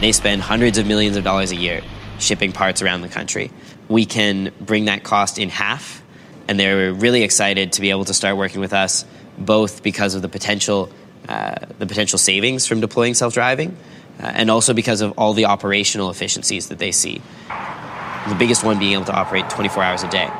They 0.00 0.12
spend 0.12 0.40
hundreds 0.40 0.78
of 0.78 0.86
millions 0.86 1.16
of 1.16 1.24
dollars 1.24 1.50
a 1.50 1.56
year 1.56 1.82
shipping 2.20 2.52
parts 2.52 2.82
around 2.82 3.02
the 3.02 3.08
country. 3.08 3.50
We 3.88 4.06
can 4.06 4.52
bring 4.60 4.84
that 4.84 5.02
cost 5.02 5.38
in 5.38 5.48
half, 5.48 6.02
and 6.48 6.58
they're 6.58 6.92
really 6.92 7.22
excited 7.22 7.72
to 7.72 7.80
be 7.80 7.90
able 7.90 8.04
to 8.04 8.14
start 8.14 8.36
working 8.36 8.60
with 8.60 8.72
us, 8.72 9.04
both 9.36 9.82
because 9.82 10.14
of 10.14 10.22
the 10.22 10.28
potential, 10.28 10.90
uh, 11.28 11.56
the 11.78 11.86
potential 11.86 12.18
savings 12.18 12.66
from 12.66 12.80
deploying 12.80 13.14
self-driving, 13.14 13.76
Uh, 14.20 14.26
and 14.26 14.50
also 14.50 14.74
because 14.74 15.00
of 15.00 15.12
all 15.16 15.32
the 15.32 15.46
operational 15.46 16.10
efficiencies 16.10 16.68
that 16.68 16.78
they 16.78 16.92
see. 16.92 17.22
The 18.28 18.36
biggest 18.38 18.62
one 18.62 18.78
being 18.78 18.92
able 18.92 19.06
to 19.06 19.14
operate 19.14 19.48
24 19.48 19.82
hours 19.82 20.02
a 20.02 20.10
day. 20.10 20.30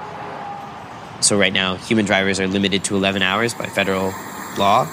So, 1.22 1.38
right 1.38 1.52
now, 1.52 1.76
human 1.76 2.04
drivers 2.04 2.40
are 2.40 2.46
limited 2.46 2.84
to 2.84 2.96
11 2.96 3.22
hours 3.22 3.54
by 3.54 3.66
federal 3.66 4.12
law, 4.58 4.84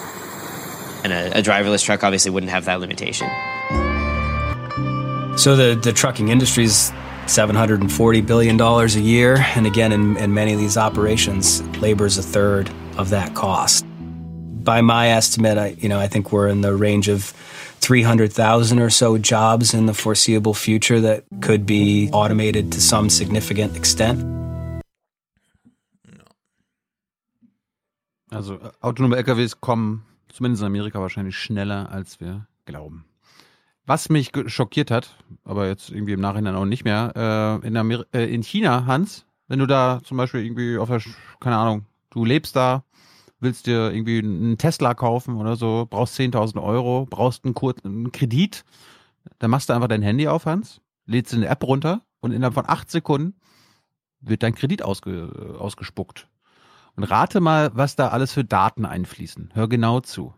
and 1.04 1.12
a, 1.12 1.40
a 1.40 1.42
driverless 1.42 1.84
truck 1.84 2.04
obviously 2.04 2.32
wouldn't 2.32 2.52
have 2.52 2.66
that 2.66 2.80
limitation. 2.80 3.28
So, 5.38 5.56
the, 5.56 5.80
the 5.82 5.94
trucking 5.94 6.30
industry 6.30 6.64
is 6.64 6.92
$740 7.26 8.26
billion 8.26 8.60
a 8.60 8.86
year, 8.88 9.38
and 9.56 9.68
again, 9.68 9.92
in, 9.92 10.16
in 10.18 10.34
many 10.34 10.54
of 10.54 10.60
these 10.60 10.78
operations, 10.78 11.62
labor 11.80 12.06
is 12.06 12.18
a 12.18 12.24
third 12.24 12.70
of 12.98 13.10
that 13.10 13.36
cost. 13.36 13.86
By 14.64 14.82
my 14.82 15.10
estimate, 15.10 15.58
I, 15.58 15.68
you 15.80 15.90
know, 15.90 16.00
I 16.00 16.08
think 16.08 16.32
we're 16.32 16.48
in 16.48 16.62
the 16.62 16.74
range 16.74 17.10
of 17.10 17.34
300,000 17.82 18.80
or 18.80 18.90
so 18.90 19.18
jobs 19.18 19.74
in 19.74 19.88
the 19.88 19.94
foreseeable 19.94 20.54
future 20.54 21.02
that 21.02 21.24
could 21.42 21.66
be 21.66 22.10
automated 22.12 22.72
to 22.72 22.80
some 22.80 23.10
significant 23.10 23.76
extent. 23.76 24.24
Also 28.30 28.56
äh, 28.56 28.72
autonome 28.82 29.16
LKWs 29.16 29.62
kommen 29.62 30.04
zumindest 30.28 30.62
in 30.62 30.68
Amerika 30.68 31.00
wahrscheinlich 31.00 31.38
schneller, 31.38 31.90
als 31.92 32.20
wir 32.20 32.48
glauben. 32.66 33.06
Was 33.86 34.10
mich 34.10 34.32
schockiert 34.48 34.92
hat, 34.92 35.16
aber 35.46 35.68
jetzt 35.68 35.90
irgendwie 35.90 36.12
im 36.12 36.20
Nachhinein 36.20 36.56
auch 36.56 36.66
nicht 36.66 36.84
mehr, 36.84 37.14
äh, 37.64 37.68
in, 37.68 37.78
Amer 37.78 38.06
äh, 38.14 38.26
in 38.26 38.44
China, 38.44 38.86
Hans, 38.86 39.26
wenn 39.48 39.60
du 39.60 39.66
da 39.66 40.02
zum 40.04 40.18
Beispiel 40.18 40.44
irgendwie 40.44 40.78
auf 40.78 40.90
der, 40.90 41.02
keine 41.40 41.56
Ahnung, 41.56 41.86
du 42.10 42.26
lebst 42.26 42.56
da, 42.56 42.84
willst 43.40 43.68
dir 43.68 43.92
irgendwie 43.92 44.20
einen 44.20 44.58
Tesla 44.58 44.94
kaufen 44.94 45.38
oder 45.38 45.56
so, 45.56 45.88
brauchst 45.90 46.20
10.000 46.20 46.62
Euro, 46.62 47.06
brauchst 47.10 47.46
einen, 47.46 47.54
Kur 47.54 47.76
einen 47.84 48.12
Kredit, 48.12 48.64
dann 49.40 49.52
machst 49.52 49.70
du 49.70 49.74
einfach 49.74 49.88
dein 49.88 50.02
Handy 50.02 50.28
auf, 50.28 50.46
Hans, 50.46 50.82
lädst 51.06 51.34
eine 51.34 51.48
App 51.48 51.64
runter 51.64 52.02
und 52.20 52.32
innerhalb 52.32 52.56
von 52.56 52.66
acht 52.68 52.90
Sekunden 52.90 53.36
wird 54.22 54.44
dein 54.44 54.56
Kredit 54.56 54.84
ausge 54.84 55.58
ausgespuckt. 55.60 56.28
Und 56.96 57.04
rate 57.04 57.40
mal, 57.40 57.70
was 57.76 57.96
da 57.96 58.08
alles 58.08 58.34
für 58.34 58.44
Daten 58.44 58.86
einfließen. 58.86 59.52
Hör 59.54 59.68
genau 59.68 60.00
zu. 60.00 60.34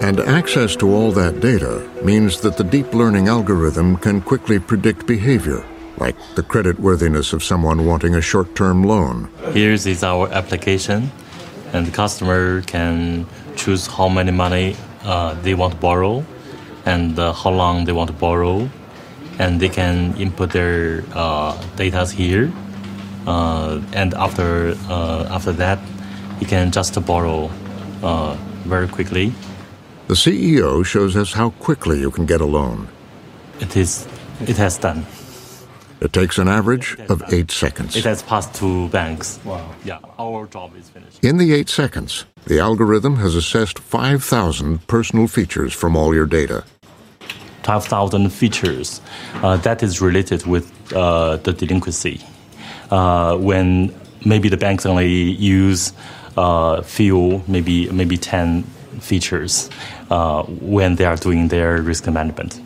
And 0.00 0.20
access 0.20 0.76
to 0.76 0.86
all 0.86 1.12
that 1.12 1.42
data 1.42 1.82
means 2.04 2.40
that 2.40 2.56
the 2.56 2.64
deep 2.64 2.94
learning 2.94 3.28
algorithm 3.28 4.00
can 4.00 4.22
quickly 4.24 4.60
predict 4.60 5.06
behavior, 5.06 5.64
like 5.98 6.14
the 6.36 6.42
creditworthiness 6.42 7.34
of 7.34 7.42
someone 7.42 7.84
wanting 7.84 8.14
a 8.14 8.22
short 8.22 8.54
term 8.54 8.84
loan. 8.84 9.28
Here 9.52 9.72
is 9.72 10.02
our 10.04 10.32
application, 10.32 11.10
and 11.72 11.86
the 11.86 11.90
customer 11.90 12.62
can 12.62 13.26
choose 13.56 13.86
how 13.86 14.08
many 14.08 14.30
money 14.30 14.76
uh, 15.04 15.34
they 15.42 15.54
want 15.54 15.74
to 15.74 15.80
borrow 15.80 16.24
and 16.86 17.18
uh, 17.18 17.32
how 17.32 17.50
long 17.50 17.84
they 17.84 17.92
want 17.92 18.08
to 18.08 18.16
borrow, 18.16 18.68
and 19.38 19.60
they 19.60 19.68
can 19.68 20.16
input 20.16 20.50
their 20.50 21.04
uh, 21.14 21.52
data 21.76 22.06
here. 22.06 22.50
Uh, 23.26 23.80
and 23.92 24.14
after 24.14 24.74
uh, 24.88 25.28
after 25.30 25.52
that, 25.52 25.78
you 26.40 26.46
can 26.46 26.70
just 26.70 26.94
borrow 27.04 27.50
uh, 28.02 28.34
very 28.64 28.88
quickly. 28.88 29.32
The 30.06 30.14
CEO 30.14 30.84
shows 30.84 31.16
us 31.16 31.34
how 31.34 31.50
quickly 31.50 32.00
you 32.00 32.10
can 32.10 32.24
get 32.24 32.40
a 32.40 32.46
loan. 32.46 32.88
It 33.60 33.76
is. 33.76 34.06
It 34.40 34.56
has 34.56 34.78
done. 34.78 35.04
It 36.00 36.12
takes 36.12 36.38
an 36.38 36.46
average 36.46 36.96
of 37.08 37.22
eight 37.32 37.50
seconds. 37.50 37.96
It 37.96 38.04
has 38.04 38.22
passed 38.22 38.54
two 38.54 38.88
banks. 38.88 39.40
Wow. 39.44 39.74
Yeah, 39.84 39.98
our 40.18 40.46
job 40.46 40.76
is 40.76 40.88
finished. 40.88 41.24
In 41.24 41.38
the 41.38 41.52
eight 41.52 41.68
seconds, 41.68 42.24
the 42.46 42.60
algorithm 42.60 43.16
has 43.16 43.34
assessed 43.34 43.78
5,000 43.80 44.86
personal 44.86 45.26
features 45.26 45.72
from 45.72 45.96
all 45.96 46.14
your 46.14 46.26
data. 46.26 46.64
12,000 47.64 48.30
features. 48.30 49.00
Uh, 49.34 49.56
that 49.58 49.82
is 49.82 50.00
related 50.00 50.46
with 50.46 50.72
uh, 50.94 51.36
the 51.38 51.52
delinquency. 51.52 52.20
Uh, 52.90 53.36
when 53.36 53.92
maybe 54.24 54.48
the 54.48 54.56
banks 54.56 54.86
only 54.86 55.08
use 55.08 55.92
uh, 56.36 56.80
few, 56.82 57.42
maybe 57.48 57.90
maybe 57.90 58.16
10 58.16 58.62
features 59.00 59.68
uh, 60.10 60.44
when 60.44 60.94
they 60.94 61.04
are 61.04 61.16
doing 61.16 61.48
their 61.48 61.82
risk 61.82 62.06
management. 62.06 62.60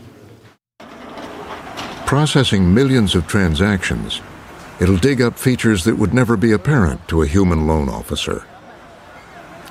Processing 2.13 2.75
millions 2.75 3.15
of 3.15 3.27
transactions, 3.27 4.21
it'll 4.79 4.99
dig 4.99 5.23
up 5.23 5.39
features 5.39 5.85
that 5.85 5.97
would 5.97 6.13
never 6.13 6.37
be 6.37 6.53
apparent 6.53 7.09
to 7.09 7.23
a 7.23 7.27
human 7.27 7.67
loan 7.67 7.89
officer. 7.89 8.45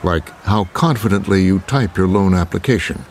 Like 0.01 0.27
how 0.45 0.63
confidently 0.73 1.43
you 1.43 1.59
type 1.59 1.95
your 1.97 2.07
loan 2.07 2.33
application. 2.33 3.05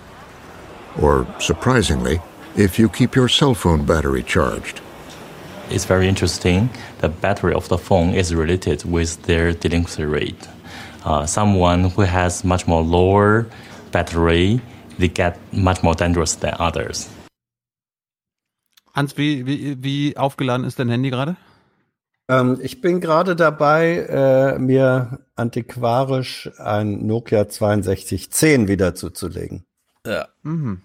Or, 1.00 1.28
surprisingly, 1.38 2.20
if 2.56 2.76
you 2.76 2.88
keep 2.88 3.14
your 3.14 3.28
cell 3.28 3.54
phone 3.54 3.86
battery 3.86 4.24
charged. 4.24 4.80
It's 5.68 5.84
very 5.84 6.08
interesting. 6.08 6.68
The 6.98 7.08
battery 7.08 7.54
of 7.54 7.68
the 7.68 7.78
phone 7.78 8.14
is 8.14 8.34
related 8.34 8.84
with 8.84 9.22
their 9.22 9.52
delinquency 9.52 10.06
rate. 10.06 10.48
Uh, 11.04 11.24
someone 11.24 11.90
who 11.90 12.02
has 12.02 12.42
much 12.42 12.66
more 12.66 12.82
lower 12.82 13.46
battery, 13.92 14.60
they 14.98 15.06
get 15.06 15.38
much 15.52 15.84
more 15.84 15.94
dangerous 15.94 16.34
than 16.34 16.56
others. 16.58 17.08
Hans, 18.94 19.16
wie, 19.16 19.46
wie, 19.46 19.82
wie 19.82 20.16
aufgeladen 20.16 20.66
ist 20.66 20.78
dein 20.78 20.88
Handy 20.88 21.10
gerade? 21.10 21.36
Ähm, 22.28 22.58
ich 22.62 22.80
bin 22.80 23.00
gerade 23.00 23.34
dabei, 23.34 24.06
äh, 24.08 24.58
mir 24.58 25.20
antiquarisch 25.34 26.50
ein 26.58 27.06
Nokia 27.06 27.44
6210 27.48 28.68
wieder 28.68 28.94
zuzulegen. 28.94 29.64
Ja. 30.06 30.28
Mhm. 30.42 30.82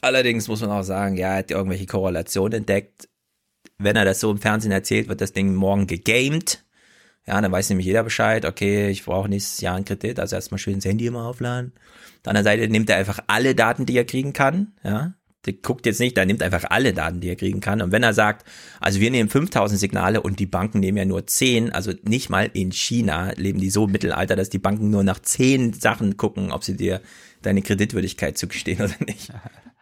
Allerdings 0.00 0.48
muss 0.48 0.60
man 0.60 0.70
auch 0.70 0.82
sagen, 0.82 1.16
ja, 1.16 1.28
er 1.28 1.38
hat 1.38 1.50
irgendwelche 1.52 1.86
Korrelationen 1.86 2.58
entdeckt. 2.58 3.08
Wenn 3.78 3.94
er 3.94 4.04
das 4.04 4.18
so 4.18 4.30
im 4.32 4.38
Fernsehen 4.38 4.72
erzählt, 4.72 5.08
wird 5.08 5.20
das 5.20 5.32
Ding 5.32 5.54
morgen 5.54 5.86
gegamed. 5.86 6.64
Ja, 7.26 7.40
dann 7.40 7.52
weiß 7.52 7.68
nämlich 7.68 7.86
jeder 7.86 8.02
Bescheid, 8.02 8.44
okay, 8.44 8.90
ich 8.90 9.04
brauche 9.04 9.28
nächstes 9.28 9.60
Jahr 9.60 9.76
einen 9.76 9.84
Kredit, 9.84 10.18
also 10.18 10.34
erstmal 10.34 10.58
schön 10.58 10.74
das 10.74 10.84
Handy 10.84 11.06
immer 11.06 11.24
aufladen. 11.24 11.72
Auf 11.76 12.22
der 12.24 12.30
anderen 12.30 12.44
Seite 12.44 12.68
nimmt 12.68 12.90
er 12.90 12.96
einfach 12.96 13.20
alle 13.28 13.54
Daten, 13.54 13.86
die 13.86 13.96
er 13.96 14.04
kriegen 14.04 14.32
kann, 14.32 14.72
ja. 14.82 15.14
Der 15.46 15.54
guckt 15.54 15.86
jetzt 15.86 15.98
nicht, 15.98 16.16
der 16.16 16.24
nimmt 16.24 16.42
einfach 16.42 16.64
alle 16.70 16.92
Daten, 16.92 17.20
die 17.20 17.28
er 17.28 17.36
kriegen 17.36 17.60
kann. 17.60 17.82
Und 17.82 17.90
wenn 17.90 18.02
er 18.02 18.14
sagt, 18.14 18.46
also 18.80 19.00
wir 19.00 19.10
nehmen 19.10 19.28
5000 19.28 19.78
Signale 19.78 20.20
und 20.20 20.38
die 20.38 20.46
Banken 20.46 20.78
nehmen 20.78 20.98
ja 20.98 21.04
nur 21.04 21.26
10, 21.26 21.72
also 21.72 21.92
nicht 22.04 22.30
mal 22.30 22.48
in 22.52 22.70
China 22.70 23.32
leben 23.36 23.58
die 23.58 23.70
so 23.70 23.86
im 23.86 23.92
Mittelalter, 23.92 24.36
dass 24.36 24.50
die 24.50 24.58
Banken 24.58 24.90
nur 24.90 25.02
nach 25.02 25.18
10 25.18 25.72
Sachen 25.72 26.16
gucken, 26.16 26.52
ob 26.52 26.62
sie 26.62 26.76
dir 26.76 27.00
deine 27.42 27.62
Kreditwürdigkeit 27.62 28.38
zugestehen 28.38 28.82
oder 28.82 28.94
nicht. 29.04 29.30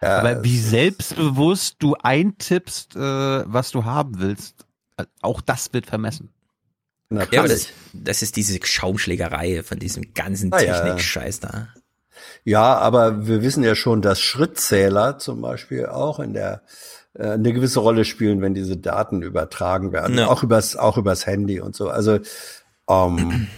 Ja. 0.00 0.18
Aber 0.18 0.44
wie 0.44 0.58
selbstbewusst 0.58 1.76
du 1.78 1.94
eintippst, 1.94 2.96
äh, 2.96 2.98
was 2.98 3.70
du 3.70 3.84
haben 3.84 4.18
willst, 4.18 4.66
auch 5.20 5.40
das 5.40 5.72
wird 5.72 5.86
vermessen. 5.86 6.30
Na, 7.10 7.26
ja, 7.30 7.40
aber 7.40 7.48
das, 7.48 7.68
das, 7.92 8.22
ist 8.22 8.36
diese 8.36 8.58
Schaumschlägerei 8.62 9.62
von 9.62 9.78
diesem 9.78 10.14
ganzen 10.14 10.52
ah, 10.52 10.58
Technik-Scheiß 10.58 11.40
da. 11.40 11.68
Ja, 12.44 12.76
aber 12.76 13.26
wir 13.26 13.42
wissen 13.42 13.62
ja 13.62 13.74
schon, 13.74 14.02
dass 14.02 14.20
Schrittzähler 14.20 15.18
zum 15.18 15.40
Beispiel 15.40 15.86
auch 15.86 16.20
in 16.20 16.34
der 16.34 16.62
äh, 17.14 17.30
eine 17.30 17.52
gewisse 17.52 17.80
Rolle 17.80 18.04
spielen, 18.04 18.40
wenn 18.40 18.54
diese 18.54 18.76
Daten 18.76 19.22
übertragen 19.22 19.92
werden, 19.92 20.18
ja. 20.18 20.28
auch 20.28 20.42
übers 20.42 20.76
auch 20.76 20.96
übers 20.96 21.26
Handy 21.26 21.60
und 21.60 21.74
so. 21.74 21.88
Also 21.88 22.18
ähm, 22.88 23.48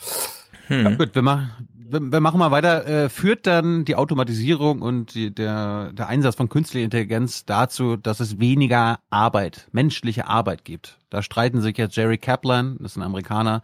hm. 0.66 0.84
ja, 0.84 0.90
gut, 0.94 1.14
wir 1.14 1.22
machen 1.22 1.68
wir 1.92 2.20
machen 2.20 2.38
mal 2.38 2.50
weiter. 2.50 2.86
Äh, 2.86 3.08
führt 3.08 3.46
dann 3.46 3.84
die 3.84 3.96
Automatisierung 3.96 4.82
und 4.82 5.14
die, 5.14 5.32
der, 5.34 5.92
der 5.92 6.08
Einsatz 6.08 6.36
von 6.36 6.48
künstlicher 6.48 6.84
Intelligenz 6.84 7.44
dazu, 7.44 7.96
dass 7.96 8.20
es 8.20 8.40
weniger 8.40 8.98
Arbeit, 9.10 9.68
menschliche 9.72 10.26
Arbeit 10.26 10.64
gibt? 10.64 10.98
Da 11.10 11.22
streiten 11.22 11.60
sich 11.60 11.76
jetzt 11.76 11.96
Jerry 11.96 12.18
Kaplan, 12.18 12.78
das 12.80 12.92
ist 12.92 12.96
ein 12.96 13.02
Amerikaner, 13.02 13.62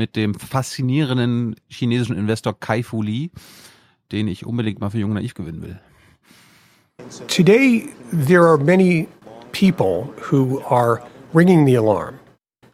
mit 0.00 0.16
dem 0.16 0.34
faszinierenden 0.34 1.56
chinesischen 1.68 2.16
Investor 2.16 2.58
Kai 2.58 2.82
Fu 2.82 3.02
den 3.02 4.28
ich 4.28 4.46
unbedingt 4.46 4.80
mal 4.80 4.88
für 4.88 4.98
Jung 4.98 5.12
Naiv 5.12 5.34
gewinnen 5.34 5.62
will. 5.62 5.78
Today, 7.28 7.90
there 8.10 8.46
are 8.46 8.56
many 8.56 9.08
people 9.52 10.12
who 10.18 10.62
are 10.62 11.02
ringing 11.34 11.66
the 11.66 11.74
alarm. 11.74 12.18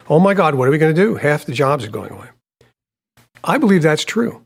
Oh 0.09 0.19
my 0.19 0.33
God, 0.33 0.55
what 0.55 0.67
are 0.67 0.71
we 0.71 0.77
going 0.77 0.95
to 0.95 1.01
do? 1.01 1.15
Half 1.15 1.45
the 1.45 1.53
jobs 1.53 1.83
are 1.83 1.91
going 1.91 2.11
away. 2.11 2.29
I 3.43 3.57
believe 3.57 3.83
that's 3.83 4.05
true. 4.05 4.45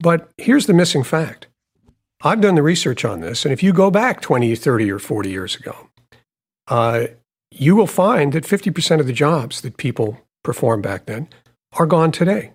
But 0.00 0.30
here's 0.38 0.66
the 0.66 0.74
missing 0.74 1.02
fact 1.02 1.48
I've 2.22 2.40
done 2.40 2.54
the 2.54 2.62
research 2.62 3.04
on 3.04 3.20
this, 3.20 3.44
and 3.44 3.52
if 3.52 3.64
you 3.64 3.72
go 3.72 3.90
back 3.90 4.20
20, 4.20 4.54
30, 4.54 4.92
or 4.92 5.00
40 5.00 5.28
years 5.28 5.56
ago, 5.56 5.88
uh, 6.68 7.06
you 7.50 7.74
will 7.74 7.88
find 7.88 8.32
that 8.32 8.44
50% 8.44 9.00
of 9.00 9.06
the 9.06 9.12
jobs 9.12 9.60
that 9.62 9.76
people 9.76 10.20
performed 10.44 10.84
back 10.84 11.06
then 11.06 11.28
are 11.74 11.86
gone 11.86 12.12
today. 12.12 12.52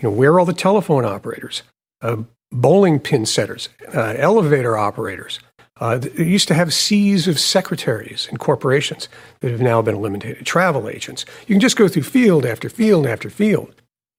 You 0.00 0.08
know, 0.08 0.10
where 0.10 0.32
are 0.32 0.40
all 0.40 0.46
the 0.46 0.52
telephone 0.52 1.04
operators, 1.04 1.62
uh, 2.00 2.16
bowling 2.50 2.98
pin 2.98 3.26
setters, 3.26 3.68
uh, 3.94 4.14
elevator 4.16 4.76
operators? 4.76 5.40
Uh, 5.80 5.96
they 5.96 6.24
used 6.24 6.48
to 6.48 6.54
have 6.54 6.74
seas 6.74 7.26
of 7.26 7.40
secretaries 7.40 8.28
in 8.30 8.36
corporations 8.36 9.08
that 9.40 9.50
have 9.50 9.62
now 9.62 9.80
been 9.80 9.94
eliminated, 9.94 10.44
travel 10.44 10.88
agents. 10.88 11.24
You 11.46 11.54
can 11.54 11.60
just 11.60 11.76
go 11.76 11.88
through 11.88 12.02
field 12.02 12.44
after 12.44 12.68
field 12.68 13.06
after 13.06 13.30
field. 13.30 13.74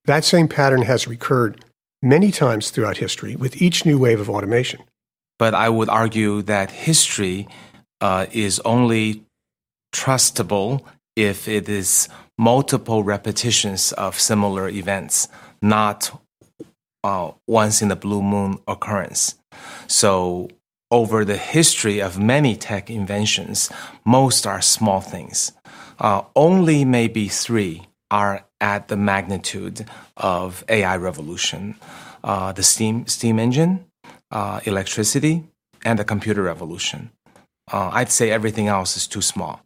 That 0.05 0.25
same 0.25 0.47
pattern 0.47 0.81
has 0.81 1.07
recurred 1.07 1.63
many 2.01 2.31
times 2.31 2.71
throughout 2.71 2.97
history 2.97 3.35
with 3.35 3.61
each 3.61 3.85
new 3.85 3.99
wave 3.99 4.19
of 4.19 4.29
automation. 4.29 4.81
But 5.37 5.53
I 5.53 5.69
would 5.69 5.89
argue 5.89 6.41
that 6.43 6.71
history 6.71 7.47
uh, 7.99 8.25
is 8.31 8.59
only 8.61 9.23
trustable 9.93 10.83
if 11.15 11.47
it 11.47 11.67
is 11.69 12.07
multiple 12.37 13.03
repetitions 13.03 13.91
of 13.93 14.19
similar 14.19 14.69
events, 14.69 15.27
not 15.61 16.11
uh, 17.03 17.31
once 17.47 17.81
in 17.81 17.91
a 17.91 17.95
blue 17.95 18.21
moon 18.21 18.57
occurrence. 18.67 19.35
So, 19.87 20.49
over 20.89 21.23
the 21.23 21.37
history 21.37 22.01
of 22.01 22.19
many 22.19 22.55
tech 22.55 22.89
inventions, 22.89 23.71
most 24.05 24.45
are 24.45 24.61
small 24.61 24.99
things. 24.99 25.53
Uh, 25.99 26.23
only 26.35 26.83
maybe 26.83 27.27
three 27.27 27.87
are 28.09 28.45
at 28.59 28.89
the 28.89 28.97
magnitude 28.97 29.85
of 30.17 30.65
AI 30.67 30.97
revolution. 30.97 31.75
Uh, 32.23 32.51
the 32.51 32.63
steam 32.63 33.07
steam 33.07 33.39
engine, 33.39 33.85
uh, 34.31 34.59
electricity, 34.65 35.43
and 35.83 35.97
the 35.97 36.03
computer 36.03 36.43
revolution. 36.43 37.11
Uh, 37.71 37.89
I'd 37.93 38.11
say 38.11 38.29
everything 38.29 38.67
else 38.67 38.97
is 38.97 39.07
too 39.07 39.21
small. 39.21 39.61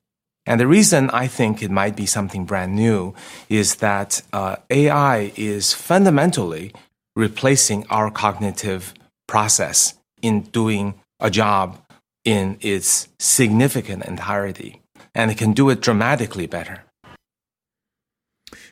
And 0.45 0.59
the 0.59 0.67
reason 0.67 1.09
I 1.11 1.27
think 1.27 1.61
it 1.63 1.71
might 1.71 1.95
be 1.95 2.05
something 2.05 2.45
brand 2.45 2.75
new 2.75 3.13
is 3.49 3.75
that 3.77 4.21
uh, 4.31 4.57
AI 4.69 5.31
is 5.35 5.73
fundamentally 5.73 6.71
replacing 7.15 7.85
our 7.89 8.11
cognitive 8.11 8.93
process 9.27 9.95
in 10.21 10.41
doing 10.51 10.93
a 11.19 11.29
job 11.31 11.77
in 12.23 12.57
its 12.61 13.07
significant 13.19 14.05
entirety. 14.05 14.81
And 15.15 15.31
it 15.31 15.37
can 15.37 15.53
do 15.53 15.69
it 15.69 15.81
dramatically 15.81 16.45
better. 16.47 16.83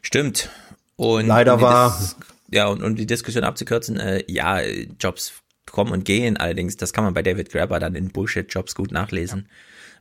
Stimmt. 0.02 0.50
Und 0.96 1.28
Leider 1.28 1.56
um 1.56 1.62
war- 1.62 1.98
ja, 2.52 2.68
und 2.68 2.84
um 2.84 2.96
die 2.96 3.06
Diskussion 3.08 3.44
abzukürzen, 3.44 3.98
äh, 4.00 4.24
ja, 4.28 4.62
Jobs 5.00 5.34
kommen 5.66 5.92
und 5.92 6.06
gehen, 6.06 6.38
allerdings, 6.38 6.78
das 6.78 6.94
kann 6.94 7.04
man 7.04 7.14
bei 7.14 7.24
David 7.24 7.50
Grabber 7.52 7.80
dann 7.80 7.96
in 7.96 8.10
Bullshit-Jobs 8.10 8.76
gut 8.76 8.92
nachlesen. 8.92 9.48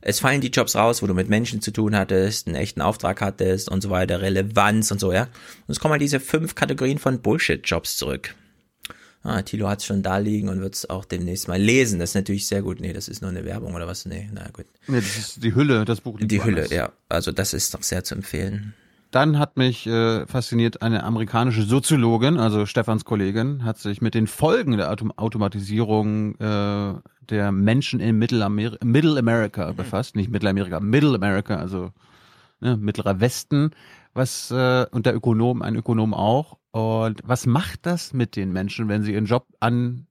Es 0.05 0.19
fallen 0.19 0.41
die 0.41 0.49
Jobs 0.49 0.75
raus, 0.75 1.01
wo 1.01 1.07
du 1.07 1.13
mit 1.13 1.29
Menschen 1.29 1.61
zu 1.61 1.71
tun 1.71 1.95
hattest, 1.95 2.47
einen 2.47 2.57
echten 2.57 2.81
Auftrag 2.81 3.21
hattest 3.21 3.69
und 3.69 3.81
so 3.81 3.89
weiter, 3.89 4.21
Relevanz 4.21 4.91
und 4.91 4.99
so, 4.99 5.13
ja. 5.13 5.23
Und 5.23 5.69
es 5.69 5.79
kommen 5.79 5.93
halt 5.93 6.01
diese 6.01 6.19
fünf 6.19 6.55
Kategorien 6.55 6.99
von 6.99 7.21
Bullshit-Jobs 7.21 7.95
zurück. 7.95 8.35
Ah, 9.23 9.41
Thilo 9.41 9.69
hat 9.69 9.79
es 9.79 9.85
schon 9.85 10.03
da 10.03 10.17
liegen 10.17 10.49
und 10.49 10.59
wird 10.59 10.75
es 10.75 10.89
auch 10.89 11.05
demnächst 11.05 11.47
mal 11.47 11.59
lesen. 11.59 11.99
Das 11.99 12.09
ist 12.09 12.15
natürlich 12.15 12.45
sehr 12.45 12.61
gut. 12.61 12.81
Nee, 12.81 12.91
das 12.91 13.07
ist 13.07 13.21
nur 13.21 13.31
eine 13.31 13.45
Werbung 13.45 13.73
oder 13.73 13.87
was? 13.87 14.05
Nee, 14.05 14.29
na 14.33 14.49
gut. 14.51 14.65
Nee, 14.87 14.97
das 14.97 15.17
ist 15.17 15.43
die 15.43 15.55
Hülle, 15.55 15.85
das 15.85 16.01
Buch. 16.01 16.19
Die 16.19 16.43
Hülle, 16.43 16.57
woanders. 16.57 16.71
ja. 16.71 16.91
Also 17.07 17.31
das 17.31 17.53
ist 17.53 17.73
doch 17.73 17.83
sehr 17.83 18.03
zu 18.03 18.15
empfehlen. 18.15 18.73
Dann 19.13 19.37
hat 19.37 19.57
mich 19.57 19.85
äh, 19.85 20.25
fasziniert 20.25 20.81
eine 20.81 21.03
amerikanische 21.03 21.61
Soziologin, 21.61 22.39
also 22.39 22.65
Stefans 22.65 23.05
Kollegin, 23.05 23.63
hat 23.63 23.77
sich 23.77 24.01
mit 24.01 24.15
den 24.15 24.25
Folgen 24.25 24.75
der 24.75 24.89
Autom 24.89 25.11
Automatisierung 25.15 26.33
äh, 26.39 26.95
der 27.29 27.51
Menschen 27.51 27.99
in 27.99 28.17
Mittelamer 28.17 28.71
Middle 28.83 29.19
America 29.19 29.71
befasst. 29.73 30.15
Nicht 30.15 30.31
Mittelamerika, 30.31 30.79
Middle 30.79 31.13
America, 31.13 31.57
also 31.57 31.91
ne, 32.59 32.75
mittlerer 32.75 33.19
Westen. 33.19 33.69
Was 34.15 34.49
äh, 34.49 34.87
und 34.89 35.05
der 35.05 35.13
Ökonom, 35.13 35.61
ein 35.61 35.75
Ökonom 35.75 36.15
auch. 36.15 36.57
Und 36.71 37.21
was 37.23 37.45
macht 37.45 37.85
das 37.85 38.13
mit 38.13 38.35
den 38.35 38.51
Menschen, 38.51 38.87
wenn 38.87 39.03
sie 39.03 39.13
ihren 39.13 39.25
Job 39.25 39.45
an 39.59 40.07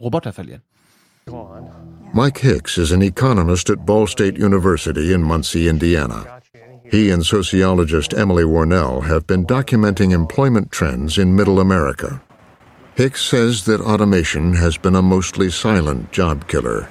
Roboter 0.00 0.32
verlieren? 0.32 0.62
Mike 2.12 2.46
Hicks 2.46 2.78
is 2.78 2.92
an 2.92 3.02
economist 3.02 3.68
at 3.70 3.84
Ball 3.84 4.06
State 4.06 4.40
University 4.40 5.12
in 5.12 5.22
Muncie, 5.22 5.66
Indiana. 5.66 6.37
He 6.90 7.10
and 7.10 7.24
sociologist 7.24 8.14
Emily 8.14 8.44
Warnell 8.44 9.04
have 9.04 9.26
been 9.26 9.44
documenting 9.44 10.10
employment 10.12 10.72
trends 10.72 11.18
in 11.18 11.36
Middle 11.36 11.60
America. 11.60 12.22
Hicks 12.94 13.22
says 13.22 13.66
that 13.66 13.82
automation 13.82 14.54
has 14.54 14.78
been 14.78 14.94
a 14.94 15.02
mostly 15.02 15.50
silent 15.50 16.12
job 16.12 16.48
killer, 16.48 16.88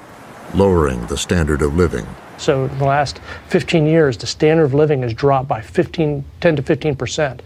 lowering 0.54 1.08
the 1.08 1.18
standard 1.18 1.64
of 1.64 1.76
living. 1.76 2.06
So 2.38 2.66
in 2.66 2.78
the 2.78 2.86
last 2.86 3.20
15 3.48 3.88
years, 3.88 4.18
the 4.18 4.28
standard 4.28 4.66
of 4.66 4.76
living 4.76 5.02
has 5.02 5.14
dropped 5.16 5.48
by 5.48 5.62
15, 5.62 6.24
10 6.42 6.56
to 6.56 6.62
15 6.62 6.96
percent. 6.96 7.42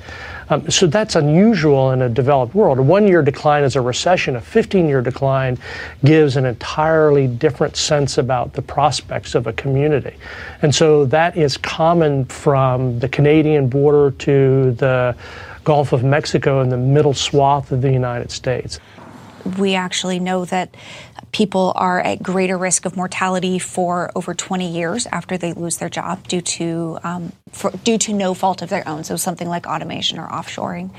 Um, 0.51 0.69
so 0.69 0.85
that's 0.85 1.15
unusual 1.15 1.91
in 1.91 2.01
a 2.01 2.09
developed 2.09 2.53
world. 2.53 2.77
A 2.77 2.81
one-year 2.81 3.21
decline 3.21 3.63
is 3.63 3.77
a 3.77 3.81
recession. 3.81 4.35
A 4.35 4.41
15-year 4.41 5.01
decline 5.01 5.57
gives 6.03 6.35
an 6.35 6.45
entirely 6.45 7.25
different 7.25 7.77
sense 7.77 8.17
about 8.17 8.51
the 8.51 8.61
prospects 8.61 9.33
of 9.33 9.47
a 9.47 9.53
community. 9.53 10.13
And 10.61 10.75
so 10.75 11.05
that 11.05 11.37
is 11.37 11.55
common 11.55 12.25
from 12.25 12.99
the 12.99 13.07
Canadian 13.07 13.69
border 13.69 14.11
to 14.19 14.73
the 14.73 15.15
Gulf 15.63 15.93
of 15.93 16.03
Mexico 16.03 16.59
and 16.59 16.69
the 16.69 16.77
middle 16.77 17.13
swath 17.13 17.71
of 17.71 17.81
the 17.81 17.91
United 17.91 18.29
States. 18.29 18.79
We 19.57 19.75
actually 19.75 20.19
know 20.19 20.45
that 20.45 20.75
people 21.31 21.71
are 21.75 21.99
at 21.99 22.21
greater 22.21 22.57
risk 22.57 22.85
of 22.85 22.97
mortality 22.97 23.57
for 23.57 24.11
over 24.15 24.33
20 24.33 24.69
years 24.69 25.07
after 25.07 25.37
they 25.37 25.53
lose 25.53 25.77
their 25.77 25.89
job 25.89 26.27
due 26.27 26.41
to 26.41 26.99
um, 27.03 27.31
for, 27.51 27.71
due 27.83 27.97
to 27.97 28.13
no 28.13 28.33
fault 28.33 28.61
of 28.61 28.69
their 28.69 28.87
own. 28.87 29.03
So 29.03 29.15
something 29.15 29.47
like 29.47 29.65
automation 29.65 30.19
or 30.19 30.27
offshoring. 30.27 30.91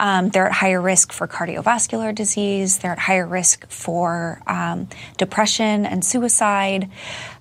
Um, 0.00 0.30
they're 0.30 0.46
at 0.46 0.52
higher 0.52 0.80
risk 0.80 1.12
for 1.12 1.26
cardiovascular 1.26 2.14
disease. 2.14 2.78
They're 2.78 2.92
at 2.92 2.98
higher 2.98 3.26
risk 3.26 3.68
for 3.68 4.42
um, 4.46 4.88
depression 5.18 5.84
and 5.86 6.04
suicide. 6.04 6.90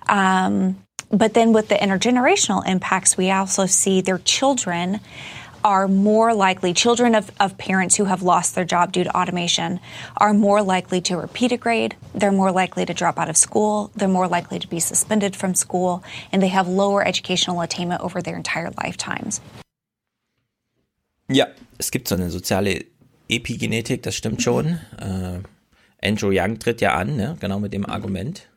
Um, 0.08 0.82
but 1.12 1.34
then 1.34 1.54
with 1.54 1.70
the 1.70 1.76
intergenerational 1.76 2.68
impacts, 2.68 3.16
we 3.16 3.32
also 3.32 3.66
see 3.66 4.02
their 4.02 4.18
children 4.20 5.00
are 5.66 5.88
more 5.88 6.36
likely, 6.36 6.74
children 6.74 7.16
of, 7.16 7.32
of 7.40 7.58
parents 7.58 7.96
who 7.98 8.06
have 8.06 8.22
lost 8.22 8.54
their 8.54 8.64
job 8.64 8.92
due 8.92 9.04
to 9.04 9.18
automation 9.18 9.80
are 10.18 10.32
more 10.32 10.62
likely 10.62 11.02
to 11.02 11.18
repeat 11.18 11.52
a 11.52 11.58
grade. 11.58 11.96
They're 12.14 12.32
more 12.32 12.52
likely 12.52 12.86
to 12.86 12.94
drop 12.94 13.18
out 13.18 13.30
of 13.30 13.36
school. 13.36 13.90
They're 13.96 14.08
more 14.08 14.28
likely 14.28 14.60
to 14.60 14.68
be 14.68 14.80
suspended 14.80 15.36
from 15.36 15.56
school. 15.56 16.04
And 16.32 16.42
they 16.42 16.50
have 16.50 16.68
lower 16.68 17.04
educational 17.04 17.62
attainment 17.62 18.02
over 18.02 18.22
their 18.22 18.38
entire 18.38 18.70
lifetimes. 18.84 19.42
Ja, 21.28 21.48
es 21.80 21.90
gibt 21.90 22.08
so 22.08 22.16
eine 22.16 22.30
soziale 22.30 22.86
Epigenetik, 23.28 24.04
das 24.04 24.16
stimmt 24.16 24.44
schon. 24.44 24.80
Äh, 25.00 25.40
Andrew 26.08 26.30
Young 26.32 26.60
tritt 26.60 26.82
ja 26.82 26.94
an, 26.94 27.16
ne? 27.16 27.36
genau 27.40 27.60
mit 27.60 27.74
dem 27.74 27.88
Argument. 27.88 28.48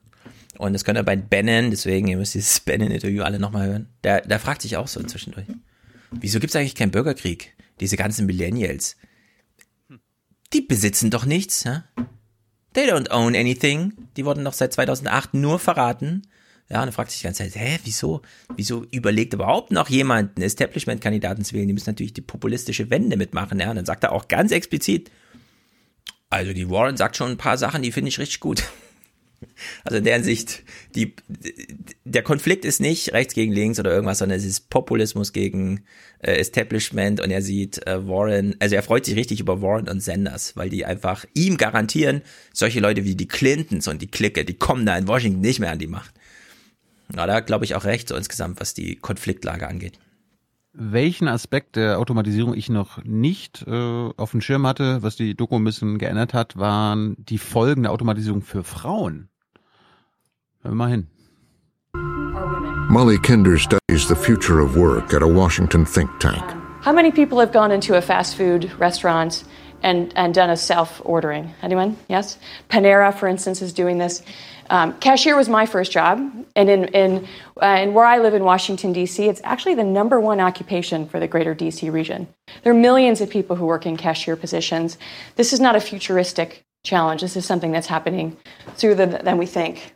Und 0.59 0.75
das 0.75 0.85
könnt 0.85 0.99
ihr 0.99 1.05
bei 1.05 1.17
Bannon, 1.17 1.71
deswegen, 1.71 2.09
ihr 2.09 2.19
müsst 2.19 2.35
dieses 2.35 2.61
Bannon-Interview 2.61 3.23
alle 3.23 3.39
nochmal 3.39 3.69
hören. 3.69 3.89
Der, 4.05 4.21
der 4.21 4.39
fragt 4.39 4.61
sich 4.61 4.77
auch 4.77 4.89
so 4.89 5.03
zwischendurch. 5.03 5.47
Wieso 6.11 6.41
gibt 6.41 6.51
es 6.51 6.57
eigentlich 6.57 6.75
keinen 6.75 6.91
Bürgerkrieg? 6.91 7.55
Diese 7.81 7.97
ganzen 7.97 8.27
Millennials. 8.27 8.97
Die 10.53 10.63
besitzen 10.63 11.11
doch 11.11 11.25
nichts, 11.25 11.65
hä? 11.65 11.83
They 12.73 12.91
don't 12.91 13.11
own 13.11 13.35
anything. 13.35 13.93
Die 14.17 14.25
wurden 14.25 14.45
doch 14.45 14.53
seit 14.53 14.73
2008 14.73 15.35
nur 15.35 15.59
verraten. 15.59 16.23
Ja, 16.71 16.81
und 16.81 16.87
dann 16.87 16.93
fragt 16.93 17.11
sich 17.11 17.21
die 17.21 17.25
ganze 17.25 17.45
Zeit, 17.45 17.57
hä, 17.57 17.79
wieso, 17.85 18.21
wieso 18.57 18.85
überlegt 18.91 19.33
überhaupt 19.33 19.73
noch 19.73 19.89
jemand, 19.89 20.37
einen 20.37 20.45
Establishment-Kandidaten 20.45 21.45
zu 21.45 21.55
wählen? 21.55 21.67
Die 21.67 21.73
müssen 21.73 21.89
natürlich 21.89 22.13
die 22.13 22.21
populistische 22.21 22.91
Wende 22.91 23.17
mitmachen, 23.17 23.59
ja. 23.59 23.71
Und 23.71 23.77
dann 23.77 23.87
sagt 23.87 24.05
er 24.05 24.13
auch 24.13 24.29
ganz 24.29 24.53
explizit, 24.53 25.11
also 26.31 26.53
die 26.53 26.69
Warren 26.69 26.99
sagt 26.99 27.17
schon 27.17 27.31
ein 27.31 27.39
paar 27.39 27.57
Sachen, 27.57 27.83
die 27.83 27.93
finde 27.93 28.11
ich 28.11 28.19
richtig 28.19 28.41
gut. 28.41 28.65
Also 29.85 29.99
in 29.99 30.05
der 30.05 30.15
Hinsicht, 30.15 30.65
die, 30.95 31.15
der 32.05 32.23
Konflikt 32.23 32.65
ist 32.65 32.81
nicht 32.81 33.13
rechts 33.13 33.35
gegen 33.35 33.53
links 33.53 33.79
oder 33.79 33.93
irgendwas, 33.93 34.19
sondern 34.19 34.39
es 34.39 34.45
ist 34.45 34.71
Populismus 34.71 35.33
gegen 35.33 35.85
äh, 36.21 36.33
Establishment 36.33 37.21
und 37.21 37.31
er 37.31 37.43
sieht 37.43 37.87
äh, 37.87 38.07
Warren, 38.07 38.57
also 38.59 38.75
er 38.75 38.83
freut 38.83 39.05
sich 39.05 39.17
richtig 39.17 39.41
über 39.41 39.63
Warren 39.63 39.89
und 39.89 40.03
Sanders, 40.03 40.57
weil 40.57 40.71
die 40.71 40.85
einfach 40.85 41.25
ihm 41.35 41.57
garantieren, 41.57 42.23
solche 42.53 42.81
Leute 42.81 43.05
wie 43.05 43.15
die 43.15 43.29
Clintons 43.29 43.89
und 43.89 44.03
die 44.03 44.11
Clique, 44.11 44.45
die 44.45 44.55
kommen 44.55 44.87
da 44.87 44.97
in 44.97 45.09
Washington 45.09 45.41
nicht 45.41 45.61
mehr 45.61 45.73
an 45.73 45.79
die 45.79 45.87
Macht. 45.87 46.15
Ja, 47.15 47.27
da 47.27 47.41
glaube 47.41 47.65
ich 47.65 47.75
auch 47.75 47.85
recht, 47.85 48.09
so 48.09 48.17
insgesamt, 48.17 48.61
was 48.61 48.75
die 48.75 48.97
Konfliktlage 48.97 49.67
angeht. 49.67 49.99
Welchen 50.81 51.27
Aspekt 51.27 51.75
der 51.75 51.99
Automatisierung 51.99 52.55
ich 52.55 52.71
noch 52.71 53.03
nicht 53.03 53.67
äh, 53.67 54.11
auf 54.17 54.31
dem 54.31 54.41
Schirm 54.41 54.65
hatte, 54.65 55.03
was 55.03 55.17
die 55.17 55.35
Doku 55.35 55.57
ein 55.57 55.65
bisschen 55.65 55.99
geändert 55.99 56.35
hat, 56.35 56.57
waren 56.57 57.17
die 57.19 57.39
Folgen 57.39 57.83
der 57.83 57.91
Automatisierung 57.91 58.43
für 58.43 58.63
Frauen. 58.63 59.29
Hören 60.63 60.73
wir 60.73 60.75
mal 60.77 60.91
hin. 60.91 61.09
Molly 62.91 63.19
Kinder 63.19 63.59
studies 63.59 64.07
the 64.07 64.15
future 64.15 64.63
of 64.63 64.77
work 64.77 65.13
at 65.13 65.21
a 65.21 65.27
Washington 65.27 65.85
think 65.85 66.11
tank. 66.21 66.45
How 66.85 66.93
many 66.93 67.11
people 67.11 67.41
have 67.41 67.53
gone 67.53 67.75
into 67.75 67.97
a 67.97 68.01
fast 68.01 68.37
food 68.37 68.71
restaurant 68.79 69.43
and, 69.83 70.13
and 70.15 70.33
done 70.33 70.49
a 70.49 70.57
self 70.57 71.03
ordering? 71.05 71.53
Anyone? 71.61 71.97
Yes? 72.09 72.39
Panera, 72.71 73.13
for 73.13 73.27
instance, 73.27 73.63
is 73.63 73.73
doing 73.73 73.99
this. 73.99 74.23
Um, 74.71 74.99
cashier 74.99 75.37
was 75.37 75.49
my 75.49 75.67
first 75.67 75.93
job, 75.93 76.19
and 76.55 76.69
in, 76.69 76.85
in, 76.87 77.29
uh, 77.63 77.67
in 77.67 77.95
where 77.95 78.05
I 78.05 78.19
live 78.19 78.35
in 78.35 78.45
Washington, 78.45 78.93
D.C., 78.93 79.27
it's 79.27 79.41
actually 79.45 79.75
the 79.75 79.85
number 79.85 80.21
one 80.21 80.41
occupation 80.41 81.09
for 81.09 81.19
the 81.19 81.27
greater 81.27 81.55
D.C. 81.55 81.89
region. 81.89 82.29
There 82.63 82.73
are 82.73 82.77
millions 82.77 83.21
of 83.21 83.31
people 83.31 83.57
who 83.57 83.65
work 83.65 83.87
in 83.87 83.97
cashier 83.97 84.37
positions. 84.37 84.99
This 85.37 85.53
is 85.53 85.61
not 85.61 85.75
a 85.75 85.81
futuristic 85.81 86.65
challenge. 86.85 87.23
This 87.23 87.37
is 87.37 87.47
something 87.47 87.73
that's 87.73 87.87
happening 87.87 88.37
sooner 88.77 89.07
than, 89.07 89.39
we 89.39 89.47
think. 89.47 89.95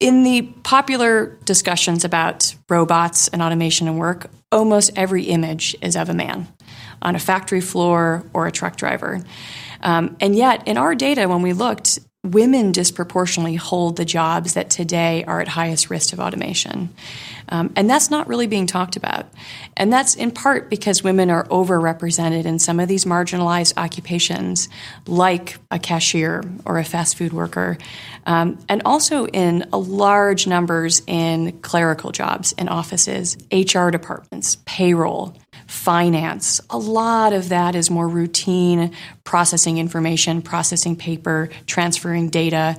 In 0.00 0.24
the 0.24 0.42
popular 0.62 1.38
discussions 1.44 2.04
about 2.04 2.54
robots 2.68 3.28
and 3.28 3.40
automation 3.40 3.88
and 3.88 3.98
work, 3.98 4.28
almost 4.52 4.90
every 4.96 5.24
image 5.24 5.74
is 5.80 5.96
of 5.96 6.08
a 6.08 6.14
man 6.14 6.48
on 7.00 7.14
a 7.14 7.18
factory 7.18 7.60
floor 7.60 8.24
or 8.34 8.46
a 8.46 8.52
truck 8.52 8.76
driver. 8.76 9.22
Um, 9.80 10.16
and 10.20 10.34
yet, 10.34 10.66
in 10.66 10.76
our 10.76 10.94
data, 10.94 11.28
when 11.28 11.42
we 11.42 11.52
looked, 11.52 11.98
women 12.26 12.72
disproportionately 12.72 13.54
hold 13.56 13.96
the 13.96 14.04
jobs 14.04 14.54
that 14.54 14.70
today 14.70 15.24
are 15.24 15.40
at 15.40 15.48
highest 15.48 15.90
risk 15.90 16.12
of 16.12 16.20
automation. 16.20 16.90
Um, 17.48 17.72
and 17.76 17.88
that's 17.88 18.10
not 18.10 18.26
really 18.26 18.46
being 18.46 18.66
talked 18.66 18.96
about. 18.96 19.26
And 19.76 19.92
that's 19.92 20.14
in 20.14 20.32
part 20.32 20.68
because 20.68 21.04
women 21.04 21.30
are 21.30 21.44
overrepresented 21.44 22.44
in 22.44 22.58
some 22.58 22.80
of 22.80 22.88
these 22.88 23.04
marginalized 23.04 23.74
occupations, 23.76 24.68
like 25.06 25.58
a 25.70 25.78
cashier 25.78 26.42
or 26.64 26.78
a 26.78 26.84
fast 26.84 27.16
food 27.16 27.32
worker, 27.32 27.78
um, 28.26 28.58
and 28.68 28.82
also 28.84 29.26
in 29.26 29.64
large 29.72 30.46
numbers 30.46 31.02
in 31.06 31.52
clerical 31.60 32.10
jobs 32.10 32.52
in 32.52 32.68
offices, 32.68 33.36
HR 33.52 33.90
departments, 33.90 34.56
payroll, 34.64 35.36
finance. 35.66 36.60
A 36.70 36.78
lot 36.78 37.32
of 37.32 37.48
that 37.48 37.74
is 37.74 37.90
more 37.90 38.08
routine 38.08 38.92
processing 39.24 39.78
information, 39.78 40.42
processing 40.42 40.96
paper, 40.96 41.48
transferring 41.66 42.30
data. 42.30 42.76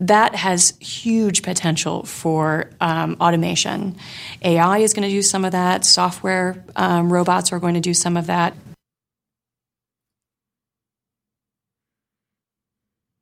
that 0.00 0.34
has 0.34 0.74
huge 0.80 1.42
potential 1.42 2.04
for 2.04 2.70
um, 2.80 3.16
automation. 3.20 3.96
AI 4.42 4.78
is 4.78 4.94
going 4.94 5.06
to 5.06 5.14
do 5.14 5.22
some 5.22 5.44
of 5.44 5.52
that. 5.52 5.84
Software 5.84 6.64
um, 6.74 7.12
robots 7.12 7.52
are 7.52 7.60
going 7.60 7.74
to 7.74 7.80
do 7.80 7.94
some 7.94 8.16
of 8.16 8.26
that. 8.26 8.54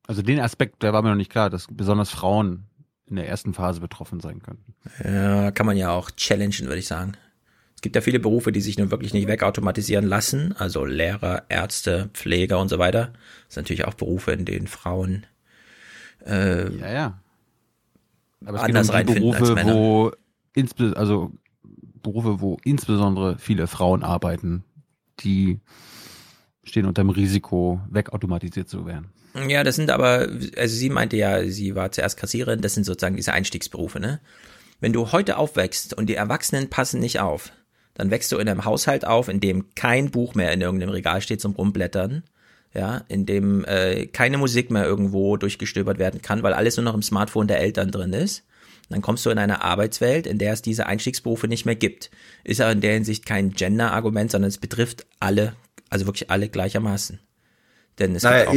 Also 0.07 0.23
den 0.23 0.39
Aspekt, 0.39 0.81
der 0.81 0.91
war 0.91 1.03
mir 1.03 1.09
noch 1.09 1.17
nicht 1.17 1.29
klar, 1.29 1.51
dass 1.51 1.67
besonders 1.69 2.09
Frauen 2.09 2.65
in 3.05 3.17
der 3.17 3.27
ersten 3.27 3.53
Phase 3.53 3.79
betroffen 3.79 4.19
sein 4.19 4.41
könnten. 4.41 4.73
Ja, 5.03 5.51
kann 5.51 5.67
man 5.67 5.77
ja 5.77 5.91
auch 5.91 6.09
challengen, 6.11 6.65
würde 6.67 6.79
ich 6.79 6.87
sagen. 6.87 7.13
Es 7.79 7.81
gibt 7.81 7.95
ja 7.95 8.01
viele 8.01 8.19
Berufe, 8.19 8.51
die 8.51 8.59
sich 8.59 8.77
nun 8.77 8.91
wirklich 8.91 9.13
nicht 9.13 9.29
wegautomatisieren 9.29 10.05
lassen, 10.05 10.53
also 10.57 10.83
Lehrer, 10.83 11.43
Ärzte, 11.47 12.09
Pfleger 12.11 12.59
und 12.59 12.67
so 12.67 12.77
weiter. 12.77 13.13
Das 13.45 13.55
sind 13.55 13.63
natürlich 13.63 13.85
auch 13.85 13.93
Berufe, 13.93 14.33
in 14.33 14.43
denen 14.43 14.67
Frauen 14.67 15.25
äh, 16.25 16.69
ja, 16.75 16.91
ja. 16.91 17.21
Aber 18.45 18.57
es 18.57 18.63
anders 18.63 18.91
geht 18.91 19.07
um 19.07 19.15
Berufe, 19.15 19.39
als 19.39 19.53
Männer. 19.55 19.73
wo 19.75 20.11
insbe 20.53 20.91
also 20.97 21.31
Berufe, 22.03 22.41
wo 22.41 22.57
insbesondere 22.65 23.37
viele 23.37 23.65
Frauen 23.67 24.03
arbeiten, 24.03 24.65
die 25.21 25.61
stehen 26.65 26.85
unter 26.85 27.01
dem 27.01 27.11
Risiko, 27.11 27.79
wegautomatisiert 27.89 28.67
zu 28.67 28.85
werden. 28.85 29.13
Ja, 29.47 29.63
das 29.63 29.77
sind 29.77 29.89
aber, 29.89 30.27
also 30.57 30.75
sie 30.75 30.89
meinte 30.89 31.15
ja, 31.15 31.47
sie 31.47 31.75
war 31.75 31.93
zuerst 31.93 32.17
Kassiererin, 32.17 32.59
das 32.59 32.73
sind 32.73 32.83
sozusagen 32.83 33.15
diese 33.15 33.31
Einstiegsberufe, 33.31 34.01
ne? 34.01 34.19
Wenn 34.81 34.91
du 34.91 35.13
heute 35.13 35.37
aufwächst 35.37 35.93
und 35.93 36.07
die 36.07 36.15
Erwachsenen 36.15 36.69
passen 36.69 36.99
nicht 36.99 37.21
auf, 37.21 37.53
dann 37.99 38.11
wächst 38.11 38.31
du 38.31 38.37
in 38.37 38.47
einem 38.47 38.63
Haushalt 38.63 39.05
auf, 39.05 39.27
in 39.27 39.41
dem 39.41 39.75
kein 39.75 40.09
Buch 40.09 40.33
mehr 40.33 40.53
in 40.53 40.61
irgendeinem 40.61 40.91
Regal 40.91 41.19
steht 41.19 41.41
zum 41.41 41.51
Rumblättern, 41.51 42.23
ja, 42.73 43.03
in 43.09 43.25
dem 43.25 43.65
äh, 43.65 44.05
keine 44.05 44.37
Musik 44.37 44.71
mehr 44.71 44.85
irgendwo 44.85 45.35
durchgestöbert 45.35 45.99
werden 45.99 46.21
kann, 46.21 46.41
weil 46.41 46.53
alles 46.53 46.77
nur 46.77 46.85
noch 46.85 46.93
im 46.93 47.01
Smartphone 47.01 47.49
der 47.49 47.59
Eltern 47.59 47.91
drin 47.91 48.13
ist. 48.13 48.45
Dann 48.87 49.01
kommst 49.01 49.25
du 49.25 49.31
in 49.31 49.37
eine 49.37 49.65
Arbeitswelt, 49.65 50.27
in 50.27 50.37
der 50.37 50.53
es 50.53 50.61
diese 50.61 50.85
Einstiegsberufe 50.85 51.49
nicht 51.49 51.65
mehr 51.65 51.75
gibt. 51.75 52.09
Ist 52.45 52.61
aber 52.61 52.71
in 52.71 52.79
der 52.79 52.93
Hinsicht 52.93 53.25
kein 53.25 53.51
Gender-Argument, 53.51 54.31
sondern 54.31 54.47
es 54.47 54.57
betrifft 54.57 55.05
alle, 55.19 55.57
also 55.89 56.05
wirklich 56.05 56.31
alle 56.31 56.47
gleichermaßen. 56.47 57.19
Denn 57.99 58.15
es 58.15 58.23
Naja, 58.23 58.49
gibt 58.49 58.49
auch, 58.49 58.53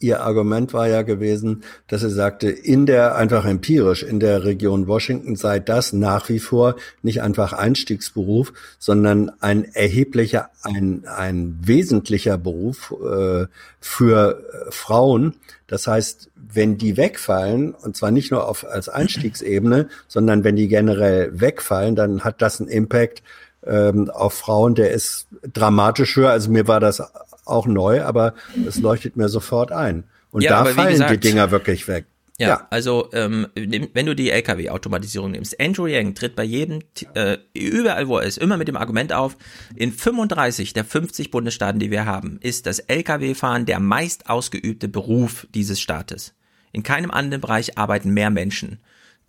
ihr, 0.00 0.22
Argument 0.22 0.72
war 0.72 0.88
ja 0.88 1.02
gewesen, 1.02 1.62
dass 1.86 2.00
sie 2.00 2.10
sagte, 2.10 2.50
in 2.50 2.86
der, 2.86 3.14
einfach 3.16 3.44
empirisch, 3.44 4.02
in 4.02 4.18
der 4.18 4.44
Region 4.44 4.88
Washington 4.88 5.36
sei 5.36 5.60
das 5.60 5.92
nach 5.92 6.28
wie 6.28 6.40
vor 6.40 6.76
nicht 7.02 7.22
einfach 7.22 7.52
Einstiegsberuf, 7.52 8.52
sondern 8.78 9.30
ein 9.40 9.64
erheblicher, 9.64 10.50
ein, 10.62 11.04
ein 11.06 11.58
wesentlicher 11.62 12.38
Beruf 12.38 12.94
äh, 13.04 13.46
für 13.80 14.42
Frauen. 14.70 15.34
Das 15.66 15.86
heißt, 15.86 16.30
wenn 16.52 16.78
die 16.78 16.96
wegfallen, 16.96 17.74
und 17.74 17.96
zwar 17.96 18.10
nicht 18.10 18.30
nur 18.30 18.48
auf, 18.48 18.66
als 18.66 18.88
Einstiegsebene, 18.88 19.88
sondern 20.08 20.42
wenn 20.44 20.56
die 20.56 20.68
generell 20.68 21.38
wegfallen, 21.38 21.94
dann 21.94 22.24
hat 22.24 22.42
das 22.42 22.60
einen 22.60 22.70
Impact 22.70 23.22
ähm, 23.66 24.10
auf 24.10 24.34
Frauen, 24.34 24.74
der 24.74 24.90
ist 24.90 25.26
dramatisch 25.52 26.16
höher. 26.16 26.30
Also 26.30 26.50
mir 26.50 26.66
war 26.66 26.80
das 26.80 27.02
auch 27.46 27.66
neu, 27.66 28.02
aber 28.02 28.34
es 28.66 28.78
leuchtet 28.78 29.16
mir 29.16 29.28
sofort 29.28 29.72
ein. 29.72 30.04
Und 30.30 30.42
Ja, 30.42 30.62
da 30.62 30.70
fallen 30.70 30.88
die 30.88 30.92
gesagt- 30.94 31.24
Dinger 31.24 31.50
wirklich 31.50 31.88
weg. 31.88 32.06
Ja, 32.38 32.66
also 32.70 33.10
ähm, 33.12 33.48
wenn 33.54 34.06
du 34.06 34.16
die 34.16 34.30
LKW-Automatisierung 34.30 35.32
nimmst, 35.32 35.60
Andrew 35.60 35.86
Yang 35.86 36.14
tritt 36.14 36.36
bei 36.36 36.44
jedem, 36.44 36.78
äh, 37.12 37.36
überall 37.52 38.08
wo 38.08 38.16
er 38.16 38.24
ist, 38.26 38.38
immer 38.38 38.56
mit 38.56 38.66
dem 38.66 38.76
Argument 38.78 39.12
auf, 39.12 39.36
in 39.76 39.92
35 39.92 40.72
der 40.72 40.86
50 40.86 41.30
Bundesstaaten, 41.30 41.78
die 41.80 41.90
wir 41.90 42.06
haben, 42.06 42.38
ist 42.40 42.64
das 42.64 42.78
LKW-Fahren 42.78 43.66
der 43.66 43.78
meist 43.78 44.30
ausgeübte 44.30 44.88
Beruf 44.88 45.46
dieses 45.54 45.80
Staates. 45.82 46.32
In 46.72 46.82
keinem 46.82 47.10
anderen 47.10 47.42
Bereich 47.42 47.76
arbeiten 47.76 48.10
mehr 48.10 48.30
Menschen. 48.30 48.78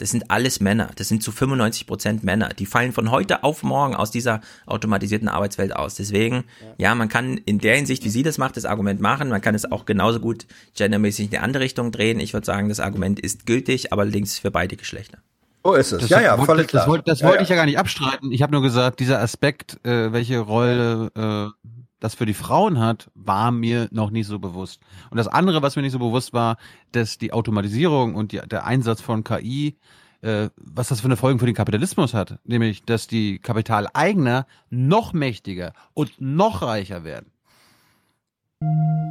Das 0.01 0.09
sind 0.09 0.31
alles 0.31 0.59
Männer. 0.59 0.89
Das 0.95 1.07
sind 1.07 1.21
zu 1.21 1.31
95 1.31 1.85
Prozent 1.85 2.23
Männer. 2.23 2.49
Die 2.49 2.65
fallen 2.65 2.91
von 2.91 3.11
heute 3.11 3.43
auf 3.43 3.61
morgen 3.61 3.95
aus 3.95 4.09
dieser 4.09 4.41
automatisierten 4.65 5.27
Arbeitswelt 5.29 5.75
aus. 5.75 5.95
Deswegen, 5.95 6.43
ja, 6.77 6.95
man 6.95 7.07
kann 7.07 7.37
in 7.37 7.59
der 7.59 7.75
Hinsicht, 7.75 8.03
wie 8.03 8.09
sie 8.09 8.23
das 8.23 8.37
macht, 8.39 8.57
das 8.57 8.65
Argument 8.65 8.99
machen. 8.99 9.29
Man 9.29 9.41
kann 9.41 9.53
es 9.53 9.71
auch 9.71 9.85
genauso 9.85 10.19
gut 10.19 10.47
gendermäßig 10.75 11.25
in 11.25 11.31
die 11.31 11.37
andere 11.37 11.63
Richtung 11.63 11.91
drehen. 11.91 12.19
Ich 12.19 12.33
würde 12.33 12.45
sagen, 12.45 12.67
das 12.69 12.79
Argument 12.79 13.19
ist 13.19 13.45
gültig, 13.45 13.93
aber 13.93 14.01
allerdings 14.01 14.39
für 14.39 14.49
beide 14.51 14.75
Geschlechter. 14.75 15.19
So 15.63 15.73
ist 15.75 15.91
es. 15.91 16.01
Das, 16.01 16.09
ja, 16.09 16.19
ja, 16.21 16.31
wollte- 16.39 16.45
völlig 16.51 16.63
das, 16.67 16.71
klar. 16.71 16.87
wollte, 16.87 17.03
das 17.05 17.19
Ja, 17.19 17.27
wollte 17.27 17.37
ja. 17.37 17.43
ich 17.43 17.49
ja 17.49 17.55
gar 17.55 17.65
nicht 17.67 17.77
abstreiten. 17.77 18.31
Ich 18.31 18.41
habe 18.41 18.51
nur 18.51 18.63
gesagt, 18.63 18.99
dieser 18.99 19.19
Aspekt, 19.21 19.77
äh, 19.85 20.11
welche 20.11 20.39
Rolle 20.39 21.11
äh, 21.15 21.67
das 22.01 22.15
für 22.15 22.25
die 22.25 22.33
Frauen 22.33 22.79
hat, 22.79 23.09
war 23.13 23.51
mir 23.51 23.87
noch 23.91 24.09
nicht 24.09 24.27
so 24.27 24.39
bewusst. 24.39 24.81
Und 25.11 25.17
das 25.17 25.27
andere, 25.27 25.61
was 25.61 25.77
mir 25.77 25.83
nicht 25.83 25.93
so 25.93 25.99
bewusst 25.99 26.33
war, 26.33 26.57
dass 26.91 27.17
die 27.17 27.31
Automatisierung 27.31 28.15
und 28.15 28.33
die, 28.33 28.39
der 28.39 28.65
Einsatz 28.65 29.01
von 29.01 29.23
KI, 29.23 29.77
äh, 30.21 30.49
was 30.57 30.89
das 30.89 31.01
für 31.01 31.05
eine 31.05 31.15
Folgen 31.15 31.39
für 31.39 31.45
den 31.45 31.55
Kapitalismus 31.55 32.13
hat, 32.13 32.39
nämlich, 32.43 32.83
dass 32.83 33.07
die 33.07 33.39
Kapitaleigner 33.39 34.47
noch 34.71 35.13
mächtiger 35.13 35.73
und 35.93 36.19
noch 36.19 36.63
reicher 36.63 37.03
werden. 37.03 37.31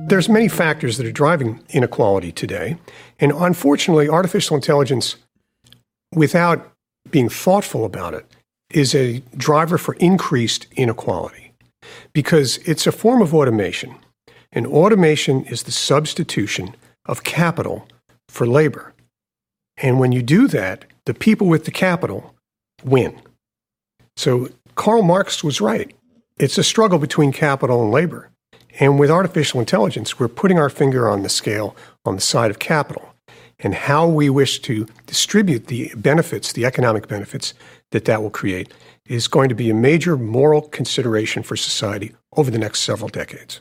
There's 0.09 0.29
many 0.29 0.49
factors 0.49 0.97
that 0.97 1.07
are 1.07 1.13
driving 1.13 1.61
inequality 1.69 2.33
today. 2.33 2.77
And 3.21 3.33
unfortunately, 3.33 4.09
artificial 4.09 4.57
intelligence, 4.57 5.17
without 6.15 6.61
being 7.11 7.29
thoughtful 7.29 7.85
about 7.85 8.17
it, 8.17 8.27
is 8.73 8.95
a 8.95 9.23
driver 9.37 9.79
for 9.79 9.95
increased 9.99 10.67
inequality 10.77 11.50
because 12.13 12.59
it's 12.59 12.87
a 12.87 12.93
form 12.93 13.23
of 13.23 13.35
automation. 13.35 13.97
And 14.53 14.67
automation 14.67 15.45
is 15.45 15.63
the 15.63 15.73
substitution 15.73 16.75
of 17.07 17.25
capital 17.25 17.87
for 18.29 18.47
labor. 18.47 18.93
And 19.77 19.99
when 19.99 20.13
you 20.13 20.23
do 20.23 20.49
that, 20.49 20.85
the 21.07 21.15
people 21.15 21.47
with 21.47 21.65
the 21.65 21.71
capital 21.71 22.35
win. 22.85 23.21
So 24.17 24.51
Karl 24.75 25.03
Marx 25.03 25.43
was 25.43 25.61
right. 25.61 25.95
It's 26.39 26.59
a 26.59 26.65
struggle 26.65 26.99
between 26.99 27.33
capital 27.33 27.83
and 27.83 27.91
labor. 27.91 28.31
And 28.79 28.99
with 28.99 29.11
artificial 29.11 29.61
intelligence, 29.61 30.19
we're 30.19 30.29
putting 30.29 30.59
our 30.59 30.71
finger 30.71 31.09
on 31.09 31.23
the 31.23 31.29
scale 31.29 31.77
on 32.05 32.15
the 32.15 32.21
side 32.21 32.51
of 32.51 32.59
capital 32.59 33.15
and 33.59 33.75
how 33.75 34.07
we 34.07 34.31
wish 34.31 34.61
to 34.61 34.87
distribute 35.07 35.67
the 35.67 35.93
benefits, 35.97 36.53
the 36.53 36.65
economic 36.65 37.09
benefits 37.09 37.53
that 37.91 38.05
that 38.07 38.23
will 38.23 38.31
create 38.31 38.73
is 39.11 39.27
going 39.27 39.49
to 39.49 39.57
be 39.57 39.69
a 39.69 39.75
major 39.75 40.17
moral 40.17 40.63
consideration 40.63 41.43
for 41.43 41.57
society 41.57 42.15
over 42.37 42.49
the 42.49 42.59
next 42.59 42.81
several 42.83 43.09
decades. 43.09 43.61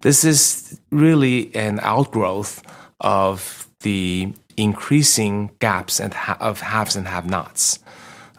This 0.00 0.24
is 0.24 0.80
really 0.90 1.54
an 1.54 1.78
outgrowth 1.82 2.62
of 3.00 3.68
the 3.80 4.32
increasing 4.56 5.52
gaps 5.60 6.00
and 6.00 6.12
ha- 6.12 6.36
of 6.40 6.60
haves 6.60 6.96
and 6.96 7.06
have-nots. 7.06 7.78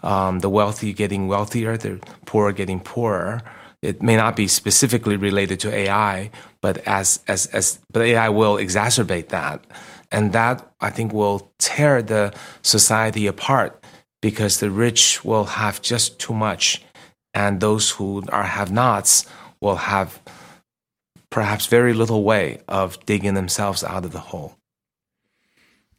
Um, 0.03 0.39
the 0.39 0.49
wealthy 0.49 0.91
getting 0.91 1.29
wealthier, 1.29 1.77
the 1.77 2.01
poor 2.25 2.51
getting 2.51 2.81
poorer. 2.81 3.41
It 3.81 4.01
may 4.01 4.17
not 4.17 4.35
be 4.35 4.49
specifically 4.49 5.15
related 5.15 5.61
to 5.61 5.73
AI, 5.73 6.29
but 6.59 6.79
as 6.85 7.21
as 7.29 7.45
as 7.47 7.79
but 7.91 8.01
AI 8.01 8.27
will 8.27 8.55
exacerbate 8.57 9.29
that, 9.29 9.65
and 10.11 10.33
that 10.33 10.69
I 10.81 10.89
think 10.89 11.13
will 11.13 11.51
tear 11.57 12.01
the 12.01 12.33
society 12.61 13.27
apart 13.27 13.78
because 14.21 14.59
the 14.59 14.69
rich 14.69 15.23
will 15.23 15.45
have 15.45 15.81
just 15.81 16.19
too 16.19 16.33
much, 16.33 16.81
and 17.33 17.59
those 17.61 17.91
who 17.97 18.23
are 18.31 18.43
have-nots 18.43 19.25
will 19.61 19.77
have 19.77 20.19
perhaps 21.29 21.67
very 21.67 21.93
little 21.93 22.23
way 22.23 22.59
of 22.67 22.97
digging 23.05 23.35
themselves 23.35 23.83
out 23.83 24.05
of 24.05 24.11
the 24.11 24.31
hole. 24.31 24.55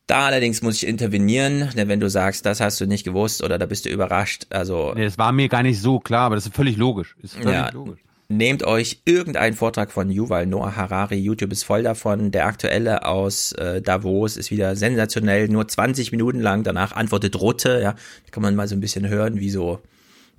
Da 0.06 0.26
allerdings 0.26 0.60
muss 0.60 0.82
ich 0.82 0.88
intervenieren, 0.88 1.70
denn 1.76 1.86
wenn 1.88 2.00
du 2.00 2.10
sagst, 2.10 2.44
das 2.44 2.60
hast 2.60 2.80
du 2.80 2.86
nicht 2.86 3.04
gewusst 3.04 3.44
oder 3.44 3.58
da 3.58 3.66
bist 3.66 3.84
du 3.84 3.90
überrascht, 3.90 4.46
also 4.50 4.92
Nee, 4.96 5.04
das 5.04 5.18
war 5.18 5.30
mir 5.30 5.48
gar 5.48 5.62
nicht 5.62 5.80
so 5.80 6.00
klar, 6.00 6.26
aber 6.26 6.34
das 6.34 6.46
ist 6.46 6.54
völlig 6.56 6.76
logisch. 6.76 7.14
Ist 7.22 7.34
völlig 7.34 7.52
Ja, 7.52 7.70
logisch. 7.70 8.00
Nehmt 8.30 8.62
euch 8.62 9.02
irgendeinen 9.04 9.56
Vortrag 9.56 9.90
von 9.90 10.08
Yuval 10.08 10.46
Noah 10.46 10.76
Harari, 10.76 11.18
YouTube 11.18 11.52
ist 11.52 11.64
voll 11.64 11.82
davon. 11.82 12.30
Der 12.30 12.46
aktuelle 12.46 13.04
aus 13.04 13.52
äh, 13.52 13.82
Davos 13.82 14.36
ist 14.36 14.50
wieder 14.50 14.76
sensationell, 14.76 15.48
nur 15.48 15.66
20 15.66 16.12
Minuten 16.12 16.40
lang. 16.40 16.62
Danach 16.62 16.92
antwortet 16.92 17.40
Rutte, 17.40 17.80
ja, 17.82 17.92
da 17.92 18.30
kann 18.30 18.42
man 18.42 18.54
mal 18.54 18.68
so 18.68 18.76
ein 18.76 18.80
bisschen 18.80 19.08
hören, 19.08 19.40
wie 19.40 19.50
so 19.50 19.80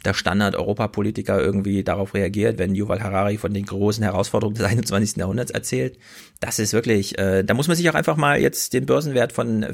der 0.05 0.13
Standard-Europapolitiker 0.13 1.39
irgendwie 1.39 1.83
darauf 1.83 2.13
reagiert, 2.13 2.57
wenn 2.57 2.75
Yuval 2.75 3.01
Harari 3.01 3.37
von 3.37 3.53
den 3.53 3.65
großen 3.65 4.03
Herausforderungen 4.03 4.55
des 4.55 4.65
21. 4.71 5.17
Jahrhunderts 5.17 5.51
erzählt. 5.51 5.97
Das 6.39 6.59
ist 6.59 6.73
wirklich, 6.73 7.17
äh, 7.19 7.43
da 7.43 7.53
muss 7.53 7.67
man 7.67 7.77
sich 7.77 7.89
auch 7.89 7.95
einfach 7.95 8.17
mal 8.17 8.39
jetzt 8.39 8.73
den 8.73 8.85
Börsenwert 8.85 9.31
von 9.31 9.63
äh, 9.63 9.73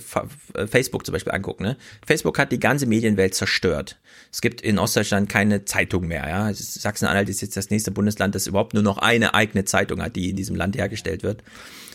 Facebook 0.68 1.06
zum 1.06 1.14
Beispiel 1.14 1.34
angucken. 1.34 1.64
Ne? 1.64 1.78
Facebook 2.06 2.38
hat 2.40 2.52
die 2.52 2.60
ganze 2.60 2.86
Medienwelt 2.86 3.36
zerstört. 3.36 4.00
Es 4.32 4.42
gibt 4.42 4.62
in 4.62 4.80
Ostdeutschland 4.80 5.30
keine 5.30 5.66
Zeitung 5.66 6.08
mehr. 6.08 6.28
Ja? 6.28 6.54
Sachsen-Anhalt 6.54 7.30
ist 7.30 7.42
jetzt 7.42 7.56
das 7.56 7.70
nächste 7.70 7.92
Bundesland, 7.92 8.36
das 8.36 8.48
überhaupt 8.48 8.74
nur 8.74 8.84
noch 8.84 8.98
eine 8.98 9.34
eigene 9.34 9.66
Zeitung 9.66 10.02
hat, 10.02 10.16
die 10.16 10.30
in 10.30 10.36
diesem 10.36 10.56
Land 10.56 10.78
hergestellt 10.78 11.24
wird. 11.24 11.44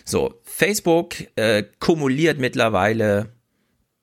So, 0.05 0.35
Facebook 0.43 1.15
äh, 1.37 1.65
kumuliert 1.79 2.39
mittlerweile 2.39 3.29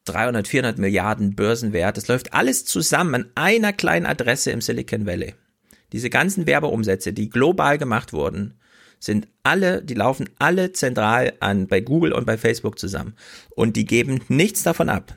300, 0.06 0.48
400 0.48 0.78
Milliarden 0.78 1.36
Börsenwert. 1.36 1.98
Das 1.98 2.08
läuft 2.08 2.34
alles 2.34 2.66
zusammen 2.66 3.16
an 3.16 3.32
einer 3.36 3.74
kleinen 3.74 4.06
Adresse 4.06 4.52
im 4.52 4.62
Silicon 4.62 5.06
Valley. 5.06 5.36
Diese 5.92 6.10
ganzen 6.10 6.48
Werbeumsätze, 6.48 7.14
die 7.14 7.30
global 7.30 7.78
gemacht 7.78 8.14
wurden, 8.14 8.60
sind 9.00 9.28
alle, 9.44 9.82
die 9.82 9.94
laufen 9.94 10.30
alle 10.40 10.74
zentral 10.74 11.34
an 11.40 11.68
bei 11.68 11.82
Google 11.82 12.12
und 12.14 12.26
bei 12.26 12.38
Facebook 12.38 12.78
zusammen. 12.78 13.16
Und 13.56 13.76
die 13.76 13.86
geben 13.86 14.22
nichts 14.28 14.64
davon 14.64 14.90
ab. 14.90 15.16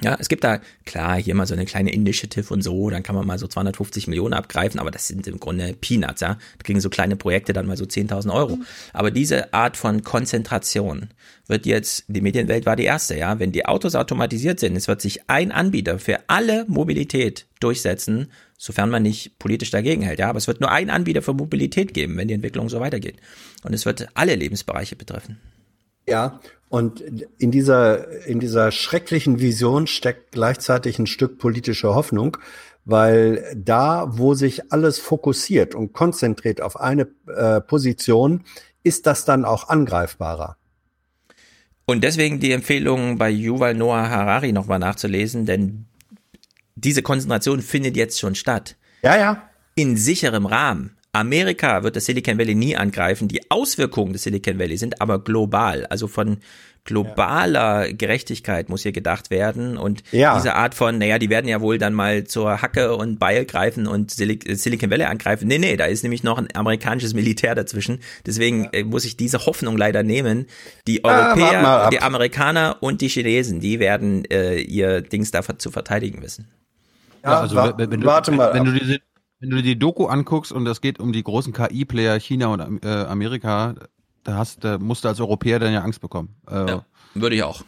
Ja, 0.00 0.16
es 0.20 0.28
gibt 0.28 0.44
da, 0.44 0.60
klar, 0.86 1.20
hier 1.20 1.34
mal 1.34 1.46
so 1.46 1.54
eine 1.54 1.64
kleine 1.64 1.92
Initiative 1.92 2.54
und 2.54 2.62
so, 2.62 2.88
dann 2.88 3.02
kann 3.02 3.16
man 3.16 3.26
mal 3.26 3.38
so 3.38 3.48
250 3.48 4.06
Millionen 4.06 4.32
abgreifen, 4.32 4.78
aber 4.78 4.92
das 4.92 5.08
sind 5.08 5.26
im 5.26 5.40
Grunde 5.40 5.74
Peanuts, 5.80 6.20
ja. 6.20 6.34
Da 6.34 6.62
kriegen 6.62 6.80
so 6.80 6.88
kleine 6.88 7.16
Projekte 7.16 7.52
dann 7.52 7.66
mal 7.66 7.76
so 7.76 7.84
10.000 7.84 8.32
Euro. 8.32 8.58
Aber 8.92 9.10
diese 9.10 9.52
Art 9.52 9.76
von 9.76 10.04
Konzentration 10.04 11.08
wird 11.48 11.66
jetzt, 11.66 12.04
die 12.06 12.20
Medienwelt 12.20 12.64
war 12.64 12.76
die 12.76 12.84
erste, 12.84 13.16
ja. 13.16 13.40
Wenn 13.40 13.50
die 13.50 13.66
Autos 13.66 13.96
automatisiert 13.96 14.60
sind, 14.60 14.76
es 14.76 14.86
wird 14.86 15.00
sich 15.00 15.28
ein 15.28 15.50
Anbieter 15.50 15.98
für 15.98 16.20
alle 16.28 16.64
Mobilität 16.68 17.46
durchsetzen, 17.58 18.28
sofern 18.56 18.90
man 18.90 19.02
nicht 19.02 19.38
politisch 19.40 19.70
dagegen 19.70 20.02
hält, 20.02 20.20
ja. 20.20 20.28
Aber 20.28 20.38
es 20.38 20.46
wird 20.46 20.60
nur 20.60 20.70
ein 20.70 20.90
Anbieter 20.90 21.22
für 21.22 21.34
Mobilität 21.34 21.92
geben, 21.92 22.16
wenn 22.16 22.28
die 22.28 22.34
Entwicklung 22.34 22.68
so 22.68 22.78
weitergeht. 22.78 23.16
Und 23.64 23.74
es 23.74 23.84
wird 23.84 24.06
alle 24.14 24.36
Lebensbereiche 24.36 24.94
betreffen. 24.94 25.40
Ja, 26.08 26.40
und 26.68 27.00
in 27.38 27.50
dieser, 27.50 28.26
in 28.26 28.40
dieser 28.40 28.70
schrecklichen 28.72 29.40
Vision 29.40 29.86
steckt 29.86 30.32
gleichzeitig 30.32 30.98
ein 30.98 31.06
Stück 31.06 31.38
politische 31.38 31.94
Hoffnung, 31.94 32.36
weil 32.84 33.44
da, 33.56 34.06
wo 34.18 34.34
sich 34.34 34.70
alles 34.72 34.98
fokussiert 34.98 35.74
und 35.74 35.92
konzentriert 35.92 36.60
auf 36.60 36.78
eine 36.78 37.08
äh, 37.26 37.60
Position, 37.60 38.44
ist 38.82 39.06
das 39.06 39.24
dann 39.24 39.44
auch 39.44 39.68
angreifbarer. 39.68 40.56
Und 41.86 42.04
deswegen 42.04 42.38
die 42.38 42.52
Empfehlung 42.52 43.16
bei 43.16 43.30
Yuval 43.30 43.74
Noah 43.74 44.10
Harari 44.10 44.52
nochmal 44.52 44.78
nachzulesen, 44.78 45.46
denn 45.46 45.86
diese 46.74 47.02
Konzentration 47.02 47.62
findet 47.62 47.96
jetzt 47.96 48.20
schon 48.20 48.34
statt. 48.34 48.76
Ja, 49.02 49.16
ja. 49.16 49.48
In 49.74 49.96
sicherem 49.96 50.44
Rahmen. 50.44 50.97
Amerika 51.18 51.82
wird 51.82 51.96
das 51.96 52.06
Silicon 52.06 52.38
Valley 52.38 52.54
nie 52.54 52.76
angreifen. 52.76 53.28
Die 53.28 53.50
Auswirkungen 53.50 54.12
des 54.12 54.22
Silicon 54.22 54.58
Valley 54.58 54.76
sind 54.76 55.00
aber 55.00 55.18
global. 55.22 55.84
Also 55.86 56.06
von 56.08 56.38
globaler 56.84 57.92
Gerechtigkeit 57.92 58.68
muss 58.70 58.82
hier 58.82 58.92
gedacht 58.92 59.30
werden. 59.30 59.76
Und 59.76 60.02
Ja. 60.10 60.36
diese 60.36 60.54
Art 60.54 60.74
von, 60.74 60.96
naja, 60.98 61.18
die 61.18 61.28
werden 61.28 61.46
ja 61.46 61.60
wohl 61.60 61.76
dann 61.76 61.92
mal 61.92 62.24
zur 62.24 62.62
Hacke 62.62 62.96
und 62.96 63.18
Beil 63.18 63.44
greifen 63.44 63.86
und 63.86 64.10
Sil 64.16 64.38
Silicon 64.46 64.90
Valley 64.90 65.04
angreifen. 65.04 65.48
Nee, 65.48 65.58
nee, 65.58 65.76
da 65.76 65.84
ist 65.84 66.02
nämlich 66.02 66.22
noch 66.22 66.38
ein 66.38 66.48
amerikanisches 66.54 67.12
Militär 67.14 67.54
dazwischen. 67.54 68.00
Deswegen 68.26 68.68
äh, 68.72 68.84
muss 68.84 69.04
ich 69.04 69.16
diese 69.16 69.44
Hoffnung 69.44 69.76
leider 69.76 70.02
nehmen. 70.02 70.46
Die 70.86 71.04
Ah, 71.04 71.34
Europäer, 71.34 71.68
ab. 71.68 71.90
die 71.90 72.00
Amerikaner 72.00 72.76
und 72.80 73.00
die 73.02 73.08
Chinesen, 73.08 73.60
die 73.60 73.80
werden 73.80 74.24
äh, 74.26 74.58
ihr 74.58 75.02
Dings 75.02 75.30
da 75.30 75.42
zu 75.58 75.70
verteidigen 75.70 76.22
wissen. 76.22 76.48
Ja, 77.24 77.40
also 77.40 77.56
wenn, 77.56 77.90
wenn, 77.90 78.04
warte 78.04 78.30
du, 78.30 78.36
mal 78.36 78.54
wenn 78.54 78.64
du 78.64 78.72
diese 78.72 78.98
wenn 79.40 79.50
du 79.50 79.62
die 79.62 79.78
Doku 79.78 80.06
anguckst 80.06 80.52
und 80.52 80.66
es 80.66 80.80
geht 80.80 80.98
um 81.00 81.12
die 81.12 81.22
großen 81.22 81.52
KI-Player 81.52 82.18
China 82.20 82.48
und 82.48 82.84
äh, 82.84 82.88
Amerika, 82.88 83.74
da 84.24 84.36
hast, 84.36 84.64
da 84.64 84.78
musst 84.78 85.04
du 85.04 85.08
als 85.08 85.20
Europäer 85.20 85.58
dann 85.58 85.72
ja 85.72 85.82
Angst 85.82 86.00
bekommen. 86.00 86.34
Äh, 86.48 86.78
Würde 87.14 87.36
ich 87.36 87.42
auch. 87.42 87.62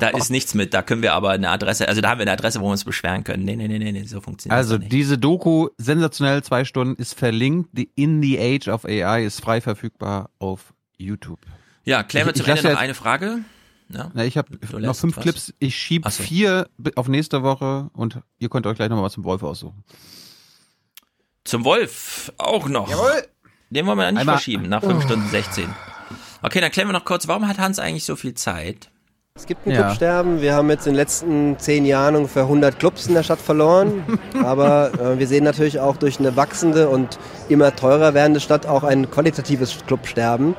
da 0.00 0.08
ist 0.08 0.30
nichts 0.30 0.54
mit, 0.54 0.74
da 0.74 0.82
können 0.82 1.02
wir 1.02 1.14
aber 1.14 1.30
eine 1.30 1.50
Adresse, 1.50 1.88
also 1.88 2.00
da 2.00 2.10
haben 2.10 2.18
wir 2.18 2.22
eine 2.22 2.32
Adresse, 2.32 2.60
wo 2.60 2.64
wir 2.66 2.72
uns 2.72 2.84
beschweren 2.84 3.24
können. 3.24 3.44
Nee, 3.44 3.56
nee, 3.56 3.68
nee, 3.68 3.78
nee, 3.78 3.92
nee 3.92 4.02
so 4.04 4.20
funktioniert 4.20 4.56
Also 4.56 4.74
das 4.74 4.80
nicht. 4.80 4.92
diese 4.92 5.18
Doku, 5.18 5.68
sensationell, 5.78 6.42
zwei 6.42 6.64
Stunden, 6.64 7.00
ist 7.00 7.14
verlinkt. 7.18 7.70
Die 7.72 7.90
In 7.94 8.22
the 8.22 8.38
Age 8.38 8.68
of 8.68 8.84
AI 8.84 9.24
ist 9.24 9.40
frei 9.40 9.60
verfügbar 9.60 10.30
auf 10.38 10.74
YouTube. 10.98 11.38
Ja, 11.84 12.02
klären 12.02 12.26
wir 12.26 12.34
Ich- 12.34 12.40
ich 12.42 12.48
Ende 12.48 12.72
noch 12.72 12.78
eine 12.78 12.94
Frage. 12.94 13.38
Ja. 13.92 14.10
Na, 14.14 14.24
ich 14.24 14.36
habe 14.36 14.52
noch 14.78 14.94
fünf 14.94 15.16
was. 15.16 15.22
Clips. 15.22 15.54
Ich 15.58 15.74
schieb 15.76 16.02
Ach 16.06 16.10
so. 16.12 16.22
vier 16.22 16.68
auf 16.94 17.08
nächste 17.08 17.42
Woche 17.42 17.90
und 17.94 18.20
ihr 18.38 18.48
könnt 18.48 18.66
euch 18.66 18.76
gleich 18.76 18.88
nochmal 18.88 19.04
was 19.06 19.14
zum 19.14 19.24
Wolf 19.24 19.42
aussuchen. 19.42 19.82
Zum 21.44 21.64
Wolf 21.64 22.32
auch 22.38 22.68
noch. 22.68 22.90
Jawohl. 22.90 23.24
Den 23.70 23.86
wollen 23.86 23.98
wir 23.98 24.04
dann 24.04 24.14
nicht 24.14 24.20
Einmal- 24.22 24.36
verschieben, 24.36 24.68
nach 24.68 24.82
5 24.82 25.04
Stunden 25.04 25.28
16. 25.28 25.68
Okay, 26.42 26.60
dann 26.60 26.70
klären 26.70 26.88
wir 26.88 26.92
noch 26.92 27.04
kurz, 27.04 27.28
warum 27.28 27.46
hat 27.46 27.58
Hans 27.58 27.78
eigentlich 27.78 28.04
so 28.04 28.16
viel 28.16 28.34
Zeit? 28.34 28.90
Es 29.36 29.46
gibt 29.46 29.66
ein 29.66 29.70
Ja. 29.70 29.82
Clubsterben. 29.82 30.40
Wir 30.40 30.54
haben 30.54 30.68
jetzt 30.70 30.86
in 30.86 30.92
den 30.92 30.96
letzten 30.96 31.58
zehn 31.58 31.84
Jahren 31.86 32.16
ungefähr 32.16 32.42
100 32.42 32.78
Clubs 32.78 33.06
in 33.06 33.14
der 33.14 33.22
Stadt 33.22 33.40
verloren. 33.40 34.02
Aber 34.44 34.92
äh, 34.94 35.18
wir 35.18 35.26
sehen 35.28 35.44
natürlich 35.44 35.78
auch 35.80 35.96
durch 35.96 36.18
eine 36.18 36.34
wachsende 36.36 36.88
und 36.88 37.18
immer 37.48 37.74
teurer 37.74 38.12
werdende 38.12 38.40
Stadt 38.40 38.66
auch 38.66 38.82
ein 38.82 39.10
qualitatives 39.10 39.78
Clubsterben. 39.86 40.56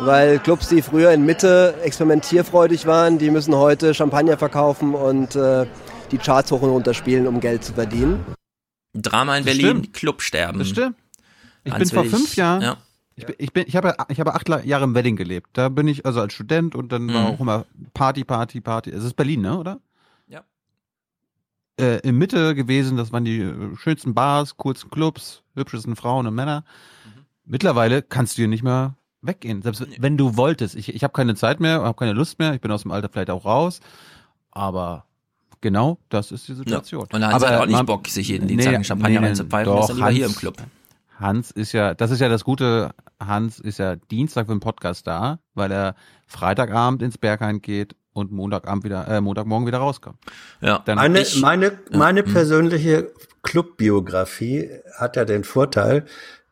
Weil 0.00 0.38
Clubs, 0.38 0.68
die 0.68 0.82
früher 0.82 1.10
in 1.12 1.26
Mitte 1.26 1.74
experimentierfreudig 1.82 2.86
waren, 2.86 3.18
die 3.18 3.30
müssen 3.30 3.54
heute 3.56 3.92
Champagner 3.92 4.38
verkaufen 4.38 4.94
und 4.94 5.34
äh, 5.36 5.66
die 6.10 6.18
Charts 6.18 6.52
hoch 6.52 6.62
und 6.62 6.70
runter 6.70 6.94
spielen, 6.94 7.26
um 7.26 7.40
Geld 7.40 7.64
zu 7.64 7.74
verdienen. 7.74 8.24
Drama 8.94 9.36
in 9.38 9.44
Berlin, 9.44 9.66
stimmt. 9.66 9.92
Clubsterben. 9.94 10.58
Das 10.58 10.68
stimmt. 10.68 10.96
Ich 11.64 11.72
Hans 11.72 11.90
bin 11.90 11.98
vor 12.02 12.04
fünf 12.04 12.36
Jahren, 12.36 12.62
Ja. 12.62 12.76
ich, 13.14 13.26
bin, 13.26 13.34
ich, 13.38 13.52
bin, 13.52 13.64
ich, 13.66 13.76
habe, 13.76 13.94
ich 14.08 14.20
habe 14.20 14.34
acht 14.34 14.48
Jahre 14.64 14.84
im 14.84 14.94
Wedding 14.94 15.16
gelebt. 15.16 15.48
Da 15.54 15.68
bin 15.68 15.86
ich 15.88 16.04
also 16.04 16.20
als 16.20 16.32
Student 16.34 16.74
und 16.74 16.92
dann 16.92 17.08
war 17.12 17.22
Mhm. 17.22 17.26
auch 17.28 17.40
immer 17.40 17.66
Party, 17.94 18.24
Party, 18.24 18.60
Party. 18.60 18.90
Es 18.90 19.04
ist 19.04 19.14
Berlin, 19.14 19.40
ne, 19.42 19.58
oder? 19.58 19.80
Ja. 20.28 20.42
Äh, 21.80 22.00
in 22.06 22.16
Mitte 22.18 22.54
gewesen, 22.54 22.96
das 22.96 23.12
waren 23.12 23.24
die 23.24 23.40
äh, 23.40 23.76
schönsten 23.76 24.12
Bars, 24.14 24.56
coolsten 24.56 24.90
Clubs, 24.90 25.42
hübschesten 25.54 25.96
Frauen 25.96 26.26
und 26.26 26.34
Männer. 26.34 26.64
Mhm. 27.04 27.24
Mittlerweile 27.44 28.02
kannst 28.02 28.36
du 28.36 28.42
hier 28.42 28.48
nicht 28.48 28.62
mehr 28.64 28.96
weggehen, 29.22 29.62
selbst 29.62 29.86
wenn 29.98 30.16
du 30.18 30.36
wolltest. 30.36 30.74
Ich, 30.74 30.92
ich 30.94 31.04
habe 31.04 31.12
keine 31.12 31.34
Zeit 31.36 31.60
mehr, 31.60 31.82
habe 31.82 31.96
keine 31.96 32.12
Lust 32.12 32.38
mehr, 32.40 32.54
ich 32.54 32.60
bin 32.60 32.72
aus 32.72 32.82
dem 32.82 32.90
Alter 32.90 33.08
vielleicht 33.08 33.30
auch 33.30 33.44
raus, 33.44 33.78
aber 34.50 35.06
genau 35.62 35.98
das 36.10 36.30
ist 36.32 36.46
die 36.48 36.54
Situation. 36.54 37.06
Und 37.10 37.24
Hans 37.24 37.42
aber 37.42 37.48
hat 37.54 37.60
auch 37.62 37.66
nicht 37.66 37.76
man- 37.76 37.86
Bock, 37.86 38.06
sich 38.08 38.28
jeden 38.28 38.46
Dienstag 38.48 38.84
Champagner 38.84 39.22
reinzupfeifen, 39.22 39.72
doch, 39.72 39.80
ist 39.80 39.88
dann 39.88 39.96
lieber 39.96 40.10
hier 40.10 40.26
im 40.26 40.30
Hans- 40.32 40.38
Club. 40.38 40.56
Hans 41.18 41.50
ist 41.52 41.72
ja, 41.72 41.94
das 41.94 42.10
ist 42.10 42.20
ja 42.20 42.28
das 42.28 42.44
Gute, 42.44 42.90
Hans 43.18 43.58
ist 43.60 43.78
ja 43.78 43.96
Dienstag 43.96 44.46
für 44.46 44.52
den 44.54 44.60
Podcast 44.60 45.06
da, 45.06 45.38
weil 45.54 45.70
er 45.72 45.94
Freitagabend 46.26 47.00
ins 47.00 47.16
Berghain 47.16 47.62
geht 47.62 47.94
und 48.12 48.32
Montagabend 48.32 48.84
wieder, 48.84 49.06
äh, 49.08 49.20
Montagmorgen 49.20 49.66
wieder 49.66 49.78
rauskommt. 49.78 50.18
Ja. 50.60 50.80
Dann 50.84 50.96
Meine, 50.96 51.20
ich- 51.22 51.40
meine, 51.40 51.78
meine 51.92 52.22
Mhm. 52.24 52.32
persönliche 52.32 53.12
Clubbiografie 53.42 54.68
hat 54.98 55.16
ja 55.16 55.24
den 55.24 55.44
Vorteil, 55.44 56.04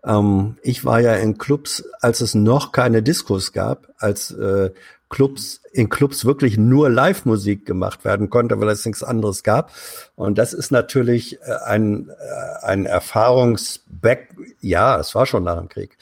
ähm, 0.04 0.56
ich 0.62 0.84
war 0.84 1.00
ja 1.00 1.14
in 1.14 1.36
Clubs, 1.38 1.84
als 2.00 2.20
es 2.20 2.34
noch 2.34 2.72
keine 2.72 3.02
Diskos 3.02 3.52
gab, 3.52 3.88
als 3.98 4.30
äh, 4.30 4.70
Clubs 5.08 5.59
in 5.72 5.88
Clubs 5.88 6.24
wirklich 6.24 6.58
nur 6.58 6.90
Live-Musik 6.90 7.64
gemacht 7.64 8.04
werden 8.04 8.28
konnte, 8.30 8.60
weil 8.60 8.68
es 8.68 8.84
nichts 8.84 9.02
anderes 9.02 9.42
gab. 9.42 9.70
Und 10.16 10.36
das 10.38 10.52
ist 10.52 10.70
natürlich 10.72 11.40
äh, 11.42 11.52
ein, 11.64 12.08
äh, 12.08 12.64
ein 12.66 12.86
Erfahrungsback, 12.86 14.34
ja, 14.60 14.98
es 14.98 15.14
war 15.14 15.26
schon 15.26 15.44
nach 15.44 15.58
dem 15.58 15.68
Krieg. 15.68 15.96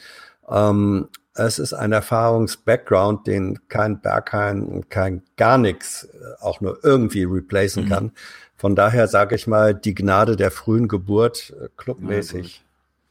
Ähm, 0.49 1.09
es 1.35 1.59
ist 1.59 1.73
ein 1.73 1.91
Erfahrungs-Background, 1.91 3.27
den 3.27 3.59
kein 3.69 4.01
Berghain 4.01 4.85
kein 4.89 5.21
gar 5.37 5.57
nichts 5.57 6.05
äh, 6.05 6.41
auch 6.43 6.61
nur 6.61 6.79
irgendwie 6.83 7.23
replacen 7.23 7.85
Mhm. 7.85 7.89
kann. 7.89 8.11
Von 8.57 8.75
daher 8.75 9.07
sage 9.07 9.35
ich 9.35 9.47
mal, 9.47 9.73
die 9.73 9.95
Gnade 9.95 10.35
der 10.35 10.51
frühen 10.51 10.87
Geburt, 10.89 11.53
clubmäßig. 11.77 12.65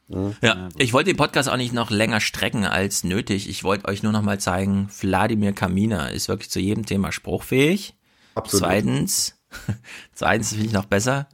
Mhm. 0.09 0.35
Ja, 0.41 0.69
ich 0.77 0.93
wollte 0.93 1.11
den 1.11 1.17
Podcast 1.17 1.49
auch 1.49 1.57
nicht 1.57 1.73
noch 1.73 1.91
länger 1.91 2.19
strecken 2.19 2.65
als 2.65 3.03
nötig. 3.03 3.47
Ich 3.47 3.63
wollte 3.63 3.87
euch 3.87 4.03
nur 4.03 4.11
noch 4.11 4.23
mal 4.23 4.39
zeigen, 4.39 4.89
Wladimir 4.99 5.53
Kamina 5.53 6.07
ist 6.07 6.27
wirklich 6.27 6.49
zu 6.49 6.59
jedem 6.59 6.85
Thema 6.85 7.11
spruchfähig. 7.11 7.95
Absolut. 8.35 8.65
Zweitens, 8.65 9.39
zweitens 10.13 10.49
finde 10.49 10.65
ich 10.65 10.73
noch 10.73 10.85
besser. 10.85 11.27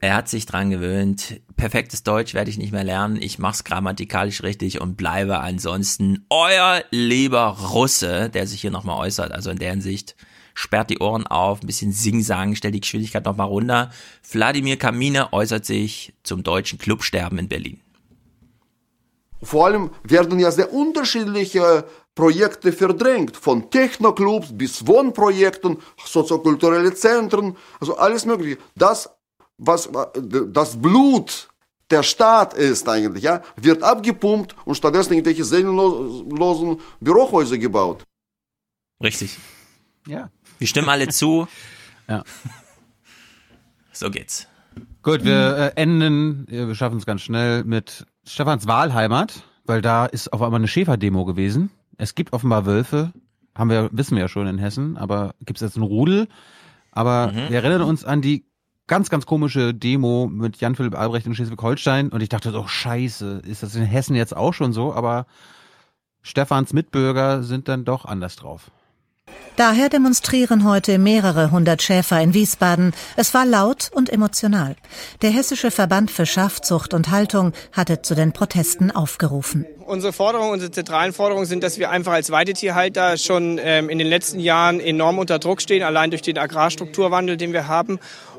Er 0.00 0.16
hat 0.16 0.28
sich 0.28 0.46
dran 0.46 0.70
gewöhnt. 0.70 1.40
Perfektes 1.56 2.02
Deutsch 2.02 2.34
werde 2.34 2.50
ich 2.50 2.58
nicht 2.58 2.72
mehr 2.72 2.82
lernen. 2.82 3.20
Ich 3.20 3.38
mach's 3.38 3.62
grammatikalisch 3.62 4.42
richtig 4.42 4.80
und 4.80 4.96
bleibe 4.96 5.38
ansonsten 5.38 6.26
euer 6.30 6.82
lieber 6.90 7.46
Russe, 7.46 8.28
der 8.28 8.48
sich 8.48 8.60
hier 8.60 8.72
nochmal 8.72 8.98
äußert. 8.98 9.30
Also 9.30 9.50
in 9.50 9.58
der 9.58 9.70
Hinsicht 9.70 10.16
sperrt 10.54 10.90
die 10.90 10.98
Ohren 10.98 11.26
auf, 11.26 11.62
ein 11.62 11.66
bisschen 11.66 11.92
sing-sagen, 11.92 12.56
stellt 12.56 12.74
die 12.74 12.80
Geschwindigkeit 12.80 13.24
nochmal 13.24 13.48
runter. 13.48 13.90
Wladimir 14.30 14.78
Kamina 14.78 15.32
äußert 15.32 15.66
sich 15.66 16.14
zum 16.22 16.42
deutschen 16.42 16.78
Clubsterben 16.78 17.38
in 17.38 17.48
Berlin. 17.48 17.80
Vor 19.42 19.66
allem 19.66 19.90
werden 20.02 20.38
ja 20.38 20.50
sehr 20.50 20.72
unterschiedliche 20.72 21.84
Projekte 22.14 22.72
verdrängt, 22.72 23.36
von 23.36 23.70
Techno-Clubs 23.70 24.56
bis 24.56 24.86
Wohnprojekten, 24.86 25.78
soziokulturelle 26.04 26.94
Zentren, 26.94 27.56
also 27.80 27.96
alles 27.96 28.24
mögliche. 28.24 28.58
Das, 28.76 29.10
was 29.58 29.90
das 30.14 30.80
Blut 30.80 31.48
der 31.90 32.02
Staat 32.02 32.54
ist 32.54 32.88
eigentlich, 32.88 33.24
ja, 33.24 33.42
wird 33.56 33.82
abgepumpt 33.82 34.56
und 34.64 34.76
stattdessen 34.76 35.12
irgendwelche 35.12 35.44
seelenlosen 35.44 36.80
Bürohäuser 37.00 37.58
gebaut. 37.58 38.04
Richtig. 39.02 39.36
Ja. 40.06 40.30
Wir 40.64 40.68
stimmen 40.68 40.88
alle 40.88 41.08
zu. 41.08 41.46
Ja. 42.08 42.22
So 43.92 44.10
geht's. 44.10 44.48
Gut, 45.02 45.22
wir 45.24 45.56
äh, 45.76 45.80
enden, 45.82 46.46
wir 46.48 46.74
schaffen 46.74 46.96
es 46.96 47.04
ganz 47.04 47.20
schnell 47.20 47.64
mit 47.64 48.06
Stefans 48.26 48.66
Wahlheimat, 48.66 49.42
weil 49.64 49.82
da 49.82 50.06
ist 50.06 50.32
auf 50.32 50.40
einmal 50.40 50.60
eine 50.60 50.68
Schäferdemo 50.68 51.26
gewesen. 51.26 51.70
Es 51.98 52.14
gibt 52.14 52.32
offenbar 52.32 52.64
Wölfe, 52.64 53.12
haben 53.54 53.68
wir, 53.68 53.90
wissen 53.92 54.16
wir 54.16 54.22
ja 54.22 54.28
schon 54.28 54.46
in 54.46 54.56
Hessen, 54.56 54.96
aber 54.96 55.34
gibt 55.40 55.58
es 55.58 55.62
jetzt 55.62 55.76
einen 55.76 55.84
Rudel? 55.84 56.28
Aber 56.92 57.32
Mhm. 57.32 57.50
wir 57.50 57.56
erinnern 57.62 57.82
uns 57.82 58.04
an 58.06 58.22
die 58.22 58.46
ganz, 58.86 59.10
ganz 59.10 59.26
komische 59.26 59.74
Demo 59.74 60.28
mit 60.32 60.58
Jan-Philipp 60.62 60.94
Albrecht 60.98 61.26
in 61.26 61.34
Schleswig-Holstein 61.34 62.08
und 62.08 62.22
ich 62.22 62.30
dachte 62.30 62.52
so, 62.52 62.66
scheiße, 62.66 63.42
ist 63.46 63.62
das 63.62 63.74
in 63.74 63.84
Hessen 63.84 64.16
jetzt 64.16 64.34
auch 64.34 64.54
schon 64.54 64.72
so? 64.72 64.94
Aber 64.94 65.26
Stefans 66.22 66.72
Mitbürger 66.72 67.42
sind 67.42 67.68
dann 67.68 67.84
doch 67.84 68.06
anders 68.06 68.36
drauf. 68.36 68.70
Daher 69.56 69.88
demonstrieren 69.88 70.64
heute 70.64 70.98
mehrere 70.98 71.52
hundert 71.52 71.80
Schäfer 71.80 72.20
in 72.20 72.34
Wiesbaden. 72.34 72.92
Es 73.16 73.34
war 73.34 73.46
laut 73.46 73.88
und 73.92 74.10
emotional. 74.10 74.74
Der 75.22 75.30
Hessische 75.30 75.70
Verband 75.70 76.10
für 76.10 76.26
Schafzucht 76.26 76.92
und 76.92 77.10
Haltung 77.10 77.52
hatte 77.72 78.02
zu 78.02 78.16
den 78.16 78.32
Protesten 78.32 78.90
aufgerufen. 78.90 79.64
Unsere 79.86 80.12
Forderungen, 80.14 80.52
unsere 80.52 80.70
zentralen 80.70 81.12
Forderungen 81.12 81.44
sind, 81.46 81.62
dass 81.62 81.78
wir 81.78 81.90
einfach 81.90 82.12
als 82.12 82.30
Weidetierhalter 82.30 83.18
schon 83.18 83.60
ähm, 83.62 83.90
in 83.90 83.98
den 83.98 84.06
letzten 84.06 84.40
Jahren 84.40 84.80
enorm 84.80 85.18
unter 85.18 85.38
Druck 85.38 85.60
stehen, 85.60 85.82
allein 85.82 86.10
durch 86.10 86.22
den 86.22 86.38
Agrarstrukturwandel, 86.38 87.36
den 87.36 87.52
wir 87.52 87.68
haben. 87.68 87.98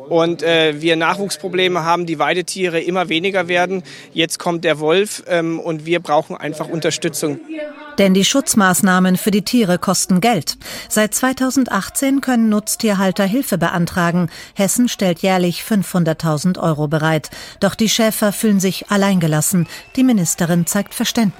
Und 0.09 0.41
äh, 0.41 0.81
wir 0.81 0.95
Nachwuchsprobleme 0.95 1.83
haben, 1.83 2.05
die 2.05 2.19
Weidetiere 2.19 2.79
immer 2.79 3.09
weniger 3.09 3.47
werden. 3.47 3.83
Jetzt 4.13 4.39
kommt 4.39 4.63
der 4.63 4.79
Wolf 4.79 5.23
ähm, 5.27 5.59
und 5.59 5.85
wir 5.85 5.99
brauchen 5.99 6.35
einfach 6.35 6.67
Unterstützung. 6.67 7.39
Denn 7.97 8.13
die 8.13 8.25
Schutzmaßnahmen 8.25 9.15
für 9.15 9.31
die 9.31 9.43
Tiere 9.43 9.77
kosten 9.77 10.19
Geld. 10.19 10.57
Seit 10.89 11.13
2018 11.13 12.21
können 12.21 12.49
Nutztierhalter 12.49 13.23
Hilfe 13.23 13.57
beantragen. 13.57 14.29
Hessen 14.53 14.89
stellt 14.89 15.19
jährlich 15.19 15.61
500.000 15.61 16.59
Euro 16.61 16.87
bereit. 16.87 17.29
Doch 17.61 17.75
die 17.75 17.89
Schäfer 17.89 18.33
fühlen 18.33 18.59
sich 18.59 18.91
alleingelassen. 18.91 19.67
Die 19.95 20.03
Ministerin 20.03 20.65
zeigt 20.65 20.93
Verständnis. 20.93 21.34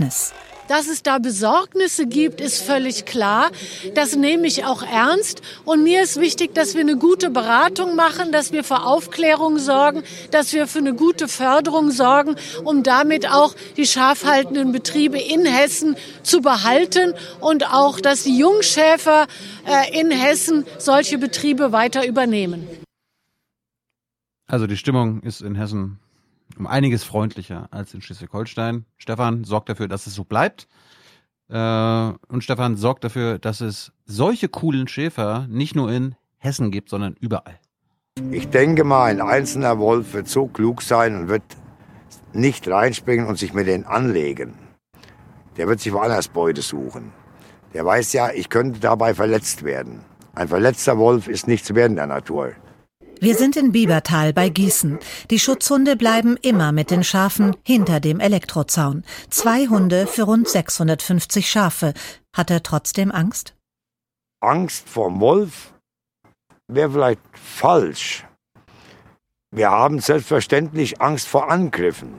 Dass 0.67 0.87
es 0.87 1.03
da 1.03 1.19
Besorgnisse 1.19 2.07
gibt, 2.07 2.41
ist 2.41 2.61
völlig 2.61 3.05
klar. 3.05 3.51
Das 3.93 4.15
nehme 4.15 4.47
ich 4.47 4.65
auch 4.65 4.81
ernst. 4.81 5.41
Und 5.63 5.83
mir 5.83 6.01
ist 6.01 6.19
wichtig, 6.19 6.55
dass 6.55 6.73
wir 6.73 6.81
eine 6.81 6.97
gute 6.97 7.29
Beratung 7.29 7.95
machen, 7.95 8.31
dass 8.31 8.51
wir 8.51 8.63
für 8.63 8.81
Aufklärung 8.81 9.59
sorgen, 9.59 10.01
dass 10.31 10.53
wir 10.53 10.65
für 10.65 10.79
eine 10.79 10.95
gute 10.95 11.27
Förderung 11.27 11.91
sorgen, 11.91 12.35
um 12.63 12.81
damit 12.81 13.29
auch 13.29 13.53
die 13.77 13.85
schafhaltenden 13.85 14.71
Betriebe 14.71 15.19
in 15.19 15.45
Hessen 15.45 15.95
zu 16.23 16.41
behalten 16.41 17.13
und 17.41 17.71
auch, 17.71 17.99
dass 17.99 18.23
die 18.23 18.37
Jungschäfer 18.37 19.27
äh, 19.67 19.99
in 19.99 20.09
Hessen 20.09 20.65
solche 20.79 21.19
Betriebe 21.19 21.71
weiter 21.71 22.07
übernehmen. 22.07 22.67
Also 24.47 24.65
die 24.65 24.77
Stimmung 24.77 25.21
ist 25.21 25.41
in 25.41 25.55
Hessen 25.55 25.99
um 26.57 26.67
einiges 26.67 27.03
freundlicher 27.03 27.67
als 27.71 27.93
in 27.93 28.01
Schleswig-Holstein. 28.01 28.85
Stefan 28.97 29.43
sorgt 29.43 29.69
dafür, 29.69 29.87
dass 29.87 30.07
es 30.07 30.15
so 30.15 30.23
bleibt. 30.23 30.67
Äh, 31.49 31.55
und 31.55 32.43
Stefan 32.43 32.75
sorgt 32.77 33.03
dafür, 33.03 33.39
dass 33.39 33.61
es 33.61 33.91
solche 34.05 34.49
coolen 34.49 34.87
Schäfer 34.87 35.47
nicht 35.49 35.75
nur 35.75 35.91
in 35.91 36.15
Hessen 36.37 36.71
gibt, 36.71 36.89
sondern 36.89 37.15
überall. 37.19 37.59
Ich 38.31 38.49
denke 38.49 38.83
mal, 38.83 39.11
ein 39.11 39.21
einzelner 39.21 39.77
Wolf 39.77 40.13
wird 40.13 40.27
so 40.27 40.47
klug 40.47 40.81
sein 40.81 41.15
und 41.15 41.27
wird 41.27 41.43
nicht 42.33 42.67
reinspringen 42.67 43.27
und 43.27 43.37
sich 43.37 43.53
mit 43.53 43.67
denen 43.67 43.85
anlegen. 43.85 44.53
Der 45.57 45.67
wird 45.67 45.79
sich 45.79 45.93
woanders 45.93 46.27
Beute 46.27 46.61
suchen. 46.61 47.11
Der 47.73 47.85
weiß 47.85 48.13
ja, 48.13 48.31
ich 48.31 48.49
könnte 48.49 48.79
dabei 48.79 49.13
verletzt 49.13 49.63
werden. 49.63 50.01
Ein 50.33 50.47
verletzter 50.47 50.97
Wolf 50.97 51.27
ist 51.27 51.47
nichts 51.47 51.73
wert 51.75 51.89
in 51.89 51.95
der 51.95 52.07
Natur. 52.07 52.53
Wir 53.19 53.35
sind 53.35 53.55
in 53.55 53.71
Biebertal 53.71 54.33
bei 54.33 54.49
Gießen. 54.49 54.99
Die 55.29 55.39
Schutzhunde 55.39 55.95
bleiben 55.95 56.37
immer 56.41 56.71
mit 56.71 56.91
den 56.91 57.03
Schafen 57.03 57.55
hinter 57.63 57.99
dem 57.99 58.19
Elektrozaun. 58.19 59.03
Zwei 59.29 59.67
Hunde 59.67 60.05
für 60.05 60.23
rund 60.23 60.47
650 60.47 61.49
Schafe. 61.49 61.93
Hat 62.35 62.51
er 62.51 62.61
trotzdem 62.61 63.11
Angst? 63.11 63.55
Angst 64.41 64.87
vor 64.87 65.19
Wolf 65.19 65.73
wäre 66.67 66.91
vielleicht 66.91 67.21
falsch. 67.33 68.25
Wir 69.51 69.69
haben 69.69 69.99
selbstverständlich 69.99 71.01
Angst 71.01 71.27
vor 71.27 71.49
Angriffen. 71.49 72.13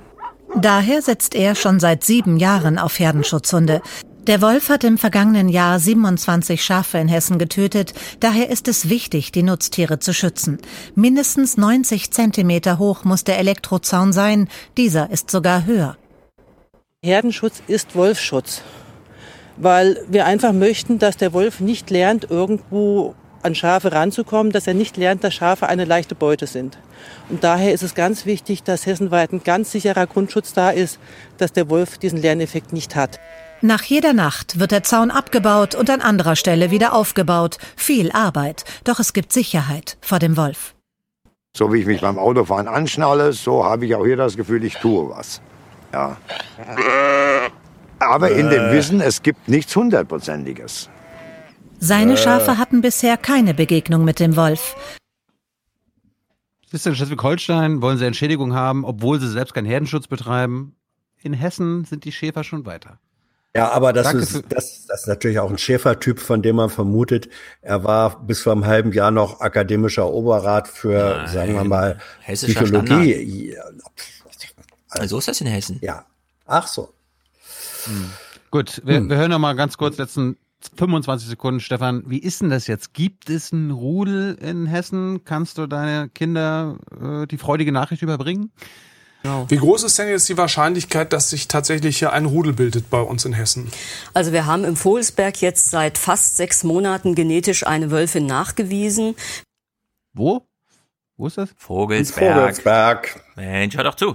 Daher 0.55 1.03
setzt 1.03 1.35
er 1.35 1.55
schon 1.55 1.81
seit 1.81 2.03
sieben 2.05 2.39
Jahren 2.39 2.79
auf 2.79 2.99
Herdenschutzhunde. 2.99 3.83
Der 4.27 4.43
Wolf 4.43 4.71
hat 4.71 4.83
im 4.83 4.99
vergangenen 4.99 5.49
Jahr 5.49 5.79
27 5.79 6.65
Schafe 6.65 6.99
in 6.99 7.07
Hessen 7.07 7.39
getötet. 7.39 7.95
Daher 8.19 8.51
ist 8.51 8.67
es 8.67 8.89
wichtig, 8.89 9.31
die 9.31 9.45
Nutztiere 9.45 10.01
zu 10.01 10.13
schützen. 10.13 10.59
Mindestens 10.97 11.57
90 11.57 12.11
Zentimeter 12.11 12.81
hoch 12.81 13.05
muss 13.05 13.23
der 13.23 13.39
Elektrozaun 13.39 14.13
sein. 14.13 14.49
Dieser 14.77 15.11
ist 15.11 15.31
sogar 15.31 15.65
höher. 15.65 15.97
Herdenschutz 17.05 17.63
ist 17.69 17.95
Wolfschutz, 17.95 18.63
weil 19.59 20.05
wir 20.09 20.27
einfach 20.27 20.53
möchten, 20.53 20.99
dass 20.99 21.17
der 21.17 21.33
Wolf 21.33 21.61
nicht 21.61 21.91
lernt, 21.91 22.29
irgendwo 22.29 23.15
an 23.45 23.55
Schafe 23.55 23.93
ranzukommen, 23.93 24.51
dass 24.51 24.67
er 24.67 24.75
nicht 24.75 24.97
lernt, 24.97 25.23
dass 25.23 25.35
Schafe 25.35 25.69
eine 25.69 25.85
leichte 25.85 26.17
Beute 26.17 26.49
sind. 26.49 26.79
Und 27.29 27.45
daher 27.45 27.73
ist 27.73 27.85
es 27.85 27.95
ganz 27.95 28.27
wichtig, 28.27 28.65
dass 28.65 28.87
hessenweit 28.87 29.33
ein 29.33 29.45
ganz 29.45 29.71
sicherer 29.71 30.09
Grundschutz 30.09 30.53
da 30.53 30.71
ist, 30.71 30.99
dass 31.39 31.53
der 31.53 31.71
Wolf 31.71 31.99
diesen 31.99 32.21
Lerneffekt 32.21 32.73
nicht 32.73 32.97
hat. 32.97 33.21
Nach 33.63 33.83
jeder 33.83 34.13
Nacht 34.13 34.59
wird 34.59 34.71
der 34.71 34.83
Zaun 34.83 35.11
abgebaut 35.11 35.75
und 35.75 35.89
an 35.89 36.03
anderer 36.03 36.37
Stelle 36.37 36.71
wieder 36.71 36.93
aufgebaut. 36.93 37.57
Viel 37.75 38.13
Arbeit, 38.13 38.65
doch 38.85 39.01
es 39.01 39.13
gibt 39.15 39.33
Sicherheit 39.33 39.97
vor 40.03 40.19
dem 40.19 40.37
Wolf. 40.37 40.75
So 41.57 41.73
wie 41.73 41.81
ich 41.81 41.87
mich 41.87 42.03
beim 42.03 42.19
Autofahren 42.19 42.69
anschnalle, 42.69 43.33
so 43.33 43.65
habe 43.65 43.87
ich 43.87 43.95
auch 43.95 44.05
hier 44.05 44.19
das 44.19 44.37
Gefühl, 44.37 44.63
ich 44.63 44.75
tue 44.75 45.09
was. 45.09 45.41
Ja. 45.93 46.19
Aber 47.99 48.31
in 48.31 48.51
dem 48.51 48.73
Wissen, 48.73 49.01
es 49.01 49.23
gibt 49.23 49.49
nichts 49.49 49.75
Hundertprozentiges. 49.75 50.91
Seine 51.79 52.19
Schafe 52.19 52.59
hatten 52.59 52.83
bisher 52.83 53.17
keine 53.17 53.55
Begegnung 53.55 54.05
mit 54.05 54.21
dem 54.21 54.37
Wolf. 54.37 54.77
Du, 56.71 56.77
in 56.77 56.95
Schleswig-Holstein 56.95 57.81
wollen 57.81 57.97
sie 57.97 58.05
Entschädigung 58.05 58.55
haben, 58.55 58.85
obwohl 58.85 59.19
sie 59.19 59.29
selbst 59.29 59.55
keinen 59.55 59.67
Herdenschutz 59.67 60.09
betreiben. 60.09 60.77
In 61.23 61.33
Hessen 61.33 61.85
sind 61.85 62.05
die 62.05 62.13
Schäfer 62.13 62.45
schon 62.45 62.67
weiter. 62.67 62.99
Ja, 63.57 63.71
aber 63.71 63.93
das 63.93 64.13
ist, 64.13 64.45
das, 64.49 64.87
das 64.87 65.01
ist 65.01 65.09
natürlich 65.09 65.39
auch 65.39 65.51
ein 65.51 65.59
Schäfertyp, 65.59 66.21
von 66.21 66.43
dem 66.43 66.57
man 66.57 66.71
vermutet, 66.71 67.29
er 67.63 67.85
war 67.85 68.23
bis 68.23 68.43
vor 68.43 68.53
einem 68.53 68.67
halben 68.67 68.93
Jahr 68.93 69.11
noch 69.11 69.41
akademischer 69.41 70.11
Oberrat 70.13 70.69
für, 70.69 71.17
Nein. 71.17 71.29
sagen 71.29 71.55
wir 71.55 71.65
mal, 71.65 71.99
Hessischer 72.21 72.65
Psychologie. 72.65 73.57
Also 74.91 75.17
so 75.17 75.19
ist 75.19 75.29
das 75.29 75.41
in 75.41 75.47
Hessen. 75.47 75.79
Ja. 75.83 76.05
Ach 76.47 76.67
so. 76.67 76.93
Hm. 77.85 78.11
Gut, 78.51 78.83
wir, 78.85 78.97
hm. 78.99 79.09
wir 79.09 79.17
hören 79.17 79.31
noch 79.31 79.39
mal 79.39 79.55
ganz 79.55 79.77
kurz 79.77 79.97
letzten 79.97 80.37
25 80.77 81.29
Sekunden, 81.29 81.61
Stefan. 81.61 82.03
Wie 82.07 82.19
ist 82.19 82.41
denn 82.41 82.51
das 82.51 82.67
jetzt? 82.67 82.95
Gibt 82.95 83.31
es 83.31 83.53
ein 83.53 83.71
Rudel 83.71 84.37
in 84.41 84.67
Hessen? 84.67 85.25
Kannst 85.25 85.59
du 85.59 85.67
deine 85.67 86.09
Kinder 86.09 86.79
äh, 87.01 87.27
die 87.27 87.39
freudige 87.39 87.73
Nachricht 87.73 88.03
überbringen? 88.03 88.51
Genau. 89.27 89.47
Wie 89.49 89.57
groß 89.57 89.83
ist 89.83 89.99
denn 89.99 90.09
jetzt 90.09 90.29
die 90.29 90.37
Wahrscheinlichkeit, 90.37 91.13
dass 91.13 91.31
sich 91.31 91.49
tatsächlich 91.49 91.99
hier 91.99 92.13
ein 92.13 92.27
Rudel 92.27 92.53
bildet 92.53 92.91
bei 92.91 93.01
uns 93.01 93.25
in 93.25 93.33
Hessen? 93.33 93.73
Also 94.15 94.31
wir 94.31 94.47
haben 94.47 94.63
im 94.63 94.77
Vogelsberg 94.77 95.41
jetzt 95.43 95.71
seit 95.71 95.99
fast 95.99 96.37
sechs 96.37 96.63
Monaten 96.63 97.17
genetisch 97.17 97.67
eine 97.67 97.91
Wölfin 97.91 98.27
nachgewiesen. 98.27 99.17
Wo? 100.13 100.47
Wo 101.17 101.27
ist 101.27 101.39
das? 101.39 101.51
Vogelsberg. 101.57 102.37
Vogelsberg. 102.37 103.25
Mensch, 103.35 103.77
hör 103.77 103.83
doch 103.83 103.97
zu. 103.97 104.11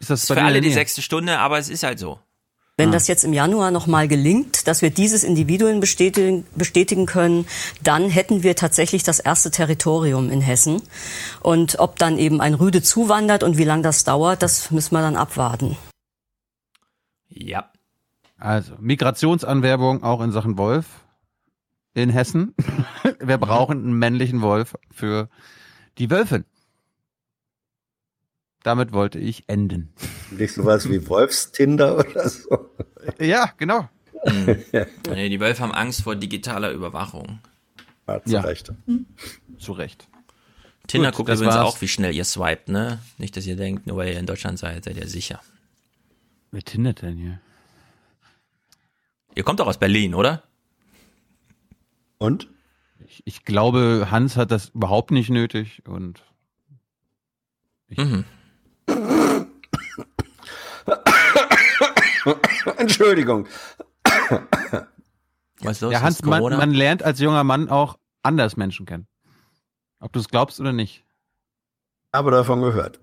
Ist 0.00 0.08
das, 0.08 0.20
das 0.20 0.30
ist 0.30 0.32
für 0.32 0.42
alle 0.42 0.62
die 0.62 0.72
sechste 0.72 1.02
Stunde, 1.02 1.38
aber 1.38 1.58
es 1.58 1.68
ist 1.68 1.82
halt 1.82 1.98
so. 1.98 2.18
Wenn 2.78 2.92
das 2.92 3.08
jetzt 3.08 3.24
im 3.24 3.32
Januar 3.32 3.72
nochmal 3.72 4.06
gelingt, 4.06 4.68
dass 4.68 4.82
wir 4.82 4.90
dieses 4.90 5.24
Individuum 5.24 5.80
bestätigen, 5.80 6.46
bestätigen 6.54 7.06
können, 7.06 7.44
dann 7.82 8.08
hätten 8.08 8.44
wir 8.44 8.54
tatsächlich 8.54 9.02
das 9.02 9.18
erste 9.18 9.50
Territorium 9.50 10.30
in 10.30 10.40
Hessen. 10.40 10.80
Und 11.40 11.80
ob 11.80 11.98
dann 11.98 12.18
eben 12.18 12.40
ein 12.40 12.54
Rüde 12.54 12.80
zuwandert 12.80 13.42
und 13.42 13.58
wie 13.58 13.64
lange 13.64 13.82
das 13.82 14.04
dauert, 14.04 14.44
das 14.44 14.70
müssen 14.70 14.94
wir 14.94 15.00
dann 15.00 15.16
abwarten. 15.16 15.76
Ja. 17.28 17.68
Also 18.38 18.74
Migrationsanwerbung 18.78 20.04
auch 20.04 20.22
in 20.22 20.30
Sachen 20.30 20.56
Wolf 20.56 20.86
in 21.94 22.10
Hessen. 22.10 22.54
wir 23.18 23.38
brauchen 23.38 23.78
einen 23.78 23.98
männlichen 23.98 24.40
Wolf 24.40 24.76
für 24.92 25.28
die 25.98 26.10
Wölfin. 26.12 26.44
Damit 28.62 28.92
wollte 28.92 29.18
ich 29.18 29.44
enden. 29.46 29.92
Nicht 30.30 30.54
sowas 30.54 30.88
wie 30.88 31.08
Wolfstinder 31.08 31.98
oder 31.98 32.28
so. 32.28 32.70
Ja, 33.18 33.52
genau. 33.56 33.88
Mhm. 34.24 34.64
nee, 35.10 35.28
die 35.28 35.40
Wölfe 35.40 35.62
haben 35.62 35.72
Angst 35.72 36.02
vor 36.02 36.16
digitaler 36.16 36.72
Überwachung. 36.72 37.38
Ja, 38.06 38.22
zu 38.24 38.30
ja. 38.30 38.40
Recht. 38.40 38.72
Mhm. 38.86 39.06
Zu 39.58 39.72
Recht. 39.72 40.08
Tinder 40.86 41.10
Gut, 41.10 41.18
guckt 41.18 41.28
übrigens 41.28 41.54
war's. 41.54 41.74
auch, 41.74 41.80
wie 41.80 41.88
schnell 41.88 42.14
ihr 42.14 42.24
swiped, 42.24 42.68
ne? 42.68 42.98
Nicht, 43.18 43.36
dass 43.36 43.46
ihr 43.46 43.56
denkt, 43.56 43.86
nur 43.86 43.98
weil 43.98 44.12
ihr 44.12 44.18
in 44.18 44.26
Deutschland 44.26 44.58
seid, 44.58 44.84
seid 44.84 44.96
ihr 44.96 45.06
sicher. 45.06 45.40
Wer 46.50 46.62
tindert 46.62 47.02
denn 47.02 47.16
hier? 47.16 47.40
Ihr 49.34 49.44
kommt 49.44 49.60
doch 49.60 49.66
aus 49.66 49.78
Berlin, 49.78 50.14
oder? 50.14 50.42
Und? 52.16 52.48
Ich, 53.06 53.22
ich 53.26 53.44
glaube, 53.44 54.08
Hans 54.10 54.36
hat 54.36 54.50
das 54.50 54.70
überhaupt 54.70 55.10
nicht 55.10 55.30
nötig 55.30 55.82
und 55.86 56.22
ich, 57.88 57.98
mhm. 57.98 58.24
Entschuldigung. 62.76 63.46
Was 65.60 65.80
los? 65.80 65.92
Ja, 65.92 66.02
Hans, 66.02 66.22
man, 66.22 66.42
man 66.42 66.70
lernt 66.72 67.02
als 67.02 67.20
junger 67.20 67.44
Mann 67.44 67.68
auch 67.68 67.98
anders 68.22 68.56
Menschen 68.56 68.86
kennen. 68.86 69.06
Ob 70.00 70.12
du 70.12 70.20
es 70.20 70.28
glaubst 70.28 70.60
oder 70.60 70.72
nicht. 70.72 71.04
Habe 72.14 72.30
davon 72.30 72.62
gehört. 72.62 73.00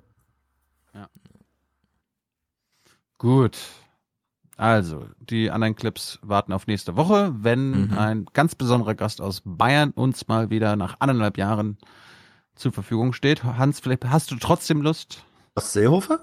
Gut. 3.17 3.57
Also, 4.57 5.07
die 5.19 5.51
anderen 5.51 5.75
Clips 5.75 6.19
warten 6.21 6.53
auf 6.53 6.67
nächste 6.67 6.95
Woche, 6.95 7.33
wenn 7.37 7.87
Mhm. 7.87 7.97
ein 7.97 8.25
ganz 8.33 8.55
besonderer 8.55 8.95
Gast 8.95 9.19
aus 9.19 9.41
Bayern 9.43 9.91
uns 9.91 10.27
mal 10.27 10.49
wieder 10.49 10.75
nach 10.75 10.97
anderthalb 10.99 11.37
Jahren 11.37 11.77
zur 12.55 12.71
Verfügung 12.71 13.11
steht. 13.13 13.43
Hans, 13.43 13.79
vielleicht 13.81 14.05
hast 14.05 14.31
du 14.31 14.35
trotzdem 14.37 14.81
Lust? 14.81 15.25
Seehofer? 15.57 16.19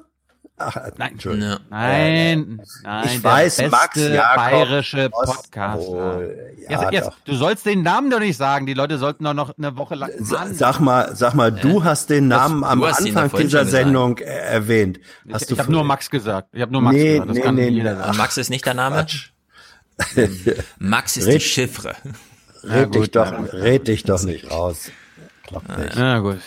Ach, 0.59 0.77
Nein, 0.99 1.13
Entschuldigung. 1.13 1.57
nein, 1.71 2.61
nein. 2.85 3.03
Ich 3.07 3.13
der 3.15 3.25
weiß, 3.25 3.57
beste 3.57 3.71
Max 3.71 3.97
Jakob 3.97 4.37
bayerische 4.37 5.11
Podcaster. 5.11 6.19
Oh, 6.19 6.23
ja, 6.69 6.83
ja, 6.83 6.91
jetzt, 6.93 7.07
doch. 7.09 7.17
du 7.25 7.35
sollst 7.35 7.67
den 7.67 7.83
Namen 7.83 8.11
doch 8.11 8.21
nicht 8.21 8.37
sagen. 8.37 8.67
Die 8.67 8.75
Leute 8.75 8.99
sollten 8.99 9.25
doch 9.25 9.33
noch 9.35 9.57
eine 9.59 9.77
Woche 9.77 9.95
lang. 9.97 10.11
Sa- 10.21 10.47
Sag 10.53 10.79
mal, 10.79 11.17
sag 11.17 11.35
mal, 11.35 11.51
du 11.51 11.83
hast 11.83 12.11
den 12.11 12.29
Namen 12.29 12.63
am 12.63 12.83
Anfang 12.85 13.31
doch 13.31 13.39
dieser 13.41 13.65
gesagt. 13.65 13.71
Sendung 13.71 14.19
äh, 14.19 14.25
erwähnt. 14.25 15.01
Hast 15.33 15.43
ich 15.43 15.49
du 15.49 15.55
ich 15.55 15.61
habe 15.61 15.73
nur 15.73 15.83
Max 15.85 16.11
gesagt. 16.11 16.49
Ich 16.53 16.61
habe 16.61 16.71
nur 16.71 16.83
Max 16.83 16.95
Nee, 16.97 17.13
gesagt. 17.15 17.29
Das 17.31 17.37
nee, 17.37 17.43
kann 17.43 17.55
nee, 17.57 17.71
nee. 17.71 17.83
sagen. 17.83 18.17
Max 18.19 18.37
ist 18.37 18.51
nicht 18.51 18.67
der 18.67 18.75
Name? 18.75 19.07
Max 20.79 21.17
ist 21.17 21.27
Red- 21.27 21.35
die 21.37 21.41
Chiffre. 21.41 21.95
Red, 22.63 22.95
dich 22.95 23.01
gut, 23.03 23.17
doch, 23.17 23.31
na 23.31 23.39
gut. 23.39 23.53
red 23.55 23.89
dich 23.89 24.05
doch 24.05 24.23
nicht 24.23 24.49
raus. 24.51 24.91
Klappt 25.47 25.77
nicht. 25.79 25.97
Na 25.97 26.19
gut. 26.21 26.39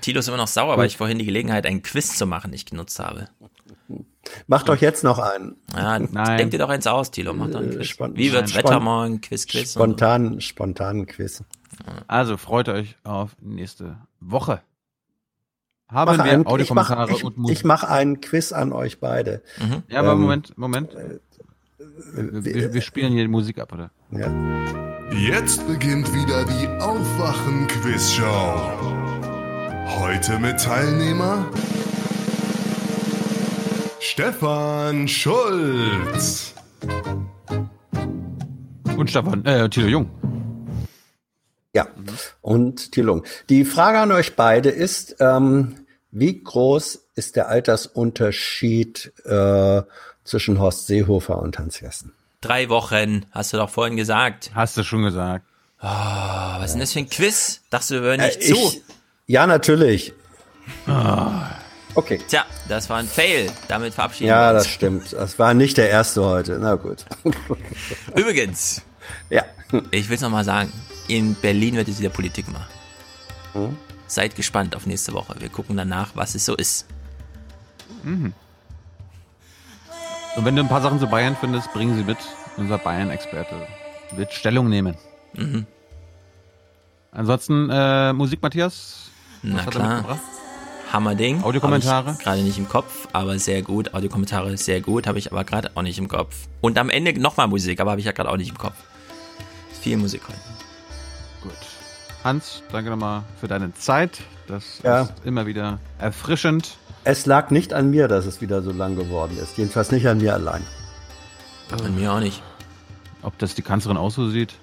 Tilo 0.00 0.20
ist 0.20 0.28
immer 0.28 0.36
noch 0.36 0.46
sauer, 0.46 0.78
weil 0.78 0.86
ich 0.86 0.96
vorhin 0.96 1.18
die 1.18 1.24
Gelegenheit, 1.26 1.66
einen 1.66 1.82
Quiz 1.82 2.16
zu 2.16 2.26
machen, 2.26 2.50
nicht 2.50 2.70
genutzt 2.70 2.98
habe. 2.98 3.28
Mach 4.46 4.62
doch 4.62 4.76
jetzt 4.76 5.02
noch 5.02 5.18
einen. 5.18 5.56
Ja, 5.74 5.98
Nein. 6.12 6.38
denk 6.38 6.50
dir 6.52 6.58
doch 6.58 6.68
eins 6.68 6.86
aus, 6.86 7.10
Tilo. 7.10 7.32
Mach 7.34 7.48
doch 7.50 7.60
einen 7.60 7.72
Äh, 7.72 7.76
Quiz. 7.76 7.86
spon- 7.88 8.16
Wie 8.16 8.32
wird's 8.32 8.52
spon- 8.52 8.64
Wetter 8.64 8.80
morgen? 8.80 9.20
Quiz, 9.20 9.46
Quiz. 9.46 9.72
Spontan, 9.72 10.40
spontan 10.40 11.06
Quiz. 11.06 11.42
Also 12.06 12.36
freut 12.36 12.68
euch 12.68 12.96
auf 13.04 13.30
nächste 13.40 13.96
Woche. 14.20 14.60
Haben 15.88 16.16
Mach 16.18 16.24
wir 16.24 16.32
einen- 16.32 16.42
ich 16.42 16.46
Audiokommentare 16.48 17.06
mach, 17.10 17.16
ich, 17.16 17.24
und 17.24 17.36
Musik. 17.38 17.56
ich 17.58 17.64
mache 17.64 17.88
einen 17.88 18.20
Quiz 18.20 18.52
an 18.52 18.72
euch 18.72 19.00
beide. 19.00 19.42
ja, 19.88 19.98
aber 20.00 20.12
Ähm, 20.12 20.20
Moment, 20.20 20.56
Moment. 20.56 20.90
Wir, 22.14 22.44
wir, 22.44 22.72
wir 22.74 22.80
spielen 22.82 23.12
hier 23.12 23.22
die 23.22 23.28
Musik 23.28 23.58
ab, 23.58 23.72
oder? 23.72 23.90
Ja. 24.12 24.30
Jetzt 25.12 25.66
beginnt 25.66 26.12
wieder 26.14 26.44
die 26.44 26.68
Aufwachen-Quiz-Show. 26.80 28.99
Heute 29.98 30.38
mit 30.38 30.60
Teilnehmer 30.60 31.50
Stefan 34.00 35.08
Schulz. 35.08 36.54
Und 38.96 39.10
Stefan, 39.10 39.44
äh, 39.44 39.68
Tilo 39.68 39.86
Jung. 39.88 40.10
Ja, 41.74 41.86
und 42.40 42.92
Thilung. 42.92 43.24
Die 43.48 43.64
Frage 43.64 43.98
an 44.00 44.12
euch 44.12 44.36
beide 44.36 44.70
ist, 44.70 45.16
ähm, 45.20 45.86
wie 46.10 46.42
groß 46.42 47.06
ist 47.14 47.36
der 47.36 47.48
Altersunterschied 47.48 49.12
äh, 49.24 49.82
zwischen 50.24 50.58
Horst 50.58 50.86
Seehofer 50.86 51.40
und 51.40 51.58
Hans 51.58 51.80
Jessen? 51.80 52.12
Drei 52.40 52.68
Wochen, 52.68 53.26
hast 53.32 53.52
du 53.52 53.56
doch 53.58 53.70
vorhin 53.70 53.96
gesagt. 53.96 54.50
Hast 54.54 54.76
du 54.76 54.82
schon 54.82 55.02
gesagt. 55.02 55.44
Oh, 55.82 55.86
was 55.86 56.66
ist 56.66 56.72
denn 56.72 56.80
das 56.80 56.92
für 56.92 56.98
ein 57.00 57.08
Quiz? 57.08 57.62
Dachtest 57.70 57.90
du, 57.90 57.94
wir 57.96 58.00
hören 58.02 58.20
nicht 58.20 58.40
Äh, 58.42 58.52
zu? 58.54 58.82
Ja, 59.30 59.46
natürlich. 59.46 60.12
Okay. 61.94 62.20
Tja, 62.28 62.44
das 62.68 62.90
war 62.90 62.96
ein 62.98 63.06
Fail. 63.06 63.48
Damit 63.68 63.94
verabschieden 63.94 64.26
Ja, 64.28 64.48
wir 64.48 64.54
das 64.54 64.64
uns. 64.64 64.72
stimmt. 64.74 65.12
Das 65.12 65.38
war 65.38 65.54
nicht 65.54 65.76
der 65.76 65.88
erste 65.88 66.24
heute. 66.24 66.58
Na 66.60 66.74
gut. 66.74 67.04
Übrigens, 68.16 68.82
Ja. 69.28 69.44
ich 69.92 70.08
will 70.08 70.16
es 70.16 70.20
nochmal 70.20 70.42
sagen. 70.42 70.72
In 71.06 71.34
Berlin 71.36 71.76
wird 71.76 71.86
es 71.86 72.00
wieder 72.00 72.08
Politik 72.10 72.48
machen. 72.50 72.66
Hm? 73.52 73.76
Seid 74.08 74.34
gespannt 74.34 74.74
auf 74.74 74.86
nächste 74.86 75.12
Woche. 75.12 75.36
Wir 75.38 75.48
gucken 75.48 75.76
danach, 75.76 76.10
was 76.14 76.34
es 76.34 76.44
so 76.44 76.56
ist. 76.56 76.86
Mhm. 78.02 78.32
Und 80.34 80.44
wenn 80.44 80.56
du 80.56 80.62
ein 80.62 80.68
paar 80.68 80.82
Sachen 80.82 80.98
zu 80.98 81.06
Bayern 81.06 81.36
findest, 81.38 81.72
bringen 81.72 81.96
sie 81.96 82.02
mit. 82.02 82.18
Unser 82.56 82.78
Bayern-Experte 82.78 83.54
wird 84.10 84.32
Stellung 84.32 84.68
nehmen. 84.68 84.96
Mhm. 85.34 85.66
Ansonsten 87.12 87.70
äh, 87.70 88.12
Musik, 88.12 88.42
Matthias? 88.42 89.09
Na 89.42 89.64
klar. 89.64 90.18
Hammerding. 90.92 91.42
Audiokommentare? 91.44 92.16
Gerade 92.20 92.42
nicht 92.42 92.58
im 92.58 92.68
Kopf, 92.68 93.06
aber 93.12 93.38
sehr 93.38 93.62
gut. 93.62 93.94
Audiokommentare 93.94 94.56
sehr 94.56 94.80
gut, 94.80 95.06
habe 95.06 95.18
ich 95.18 95.30
aber 95.30 95.44
gerade 95.44 95.70
auch 95.74 95.82
nicht 95.82 95.98
im 95.98 96.08
Kopf. 96.08 96.34
Und 96.60 96.78
am 96.78 96.90
Ende 96.90 97.18
nochmal 97.20 97.46
Musik, 97.46 97.80
aber 97.80 97.92
habe 97.92 98.00
ich 98.00 98.06
ja 98.06 98.12
gerade 98.12 98.28
auch 98.28 98.36
nicht 98.36 98.50
im 98.50 98.58
Kopf. 98.58 98.74
Viel 99.80 99.96
Musik 99.96 100.22
heute. 100.26 100.38
Gut. 101.42 101.52
Hans, 102.24 102.62
danke 102.72 102.90
nochmal 102.90 103.22
für 103.40 103.46
deine 103.48 103.72
Zeit. 103.74 104.18
Das 104.48 104.80
Ja. 104.82 105.02
ist 105.02 105.12
immer 105.24 105.46
wieder 105.46 105.78
erfrischend. 105.98 106.76
Es 107.04 107.24
lag 107.24 107.50
nicht 107.50 107.72
an 107.72 107.88
mir, 107.90 108.08
dass 108.08 108.26
es 108.26 108.40
wieder 108.40 108.60
so 108.60 108.72
lang 108.72 108.96
geworden 108.96 109.38
ist. 109.40 109.56
Jedenfalls 109.56 109.90
nicht 109.92 110.06
an 110.08 110.18
mir 110.18 110.34
allein. 110.34 110.62
An 111.70 111.94
mir 111.94 112.12
auch 112.12 112.20
nicht. 112.20 112.42
Ob 113.22 113.38
das 113.38 113.54
die 113.54 113.62
Kanzlerin 113.62 113.96
auch 113.96 114.10
so 114.10 114.28
sieht? 114.28 114.54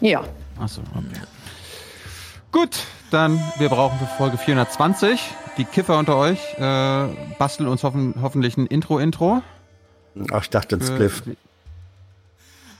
Ja. 0.00 0.24
Achso, 0.60 0.82
okay. 0.94 1.20
Gut, 2.56 2.84
dann 3.10 3.38
wir 3.58 3.68
brauchen 3.68 3.98
für 3.98 4.06
Folge 4.06 4.38
420. 4.38 5.20
Die 5.58 5.66
Kiffer 5.66 5.98
unter 5.98 6.16
euch 6.16 6.54
äh, 6.54 7.06
basteln 7.38 7.68
uns 7.68 7.82
hoffen, 7.82 8.14
hoffentlich 8.22 8.56
ein 8.56 8.64
Intro-Intro. 8.66 9.42
Ach, 10.32 10.42
ich 10.42 10.48
dachte 10.48 10.76
ein 10.76 10.80
Für- 10.80 10.86
Spliff. 10.86 11.22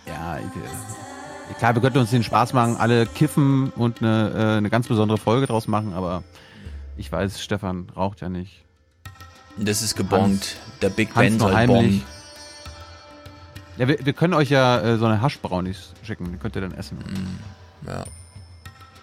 Ja, 0.06 0.38
ich, 0.38 1.58
klar, 1.58 1.74
wir 1.74 1.82
könnten 1.82 1.98
uns 1.98 2.08
den 2.08 2.22
Spaß 2.22 2.54
machen, 2.54 2.78
alle 2.78 3.04
kiffen 3.04 3.68
und 3.76 4.00
eine, 4.00 4.32
äh, 4.34 4.56
eine 4.56 4.70
ganz 4.70 4.88
besondere 4.88 5.18
Folge 5.18 5.46
draus 5.46 5.68
machen, 5.68 5.92
aber 5.92 6.22
ich 6.96 7.12
weiß, 7.12 7.42
Stefan 7.42 7.90
raucht 7.94 8.22
ja 8.22 8.30
nicht. 8.30 8.64
Das 9.58 9.82
ist 9.82 9.94
gebongt. 9.94 10.56
Der 10.80 10.88
Big 10.88 11.12
Ben 11.12 11.38
soll 11.38 11.54
heimlich. 11.54 11.76
bongen. 11.76 12.02
Ja, 13.76 13.88
wir, 13.88 14.06
wir 14.06 14.12
können 14.14 14.32
euch 14.32 14.48
ja 14.48 14.80
äh, 14.80 14.96
so 14.96 15.04
eine 15.04 15.20
Haschbrownies 15.20 15.92
schicken, 16.02 16.32
die 16.32 16.38
könnt 16.38 16.56
ihr 16.56 16.62
dann 16.62 16.72
essen. 16.72 16.96
Ja. 17.86 18.04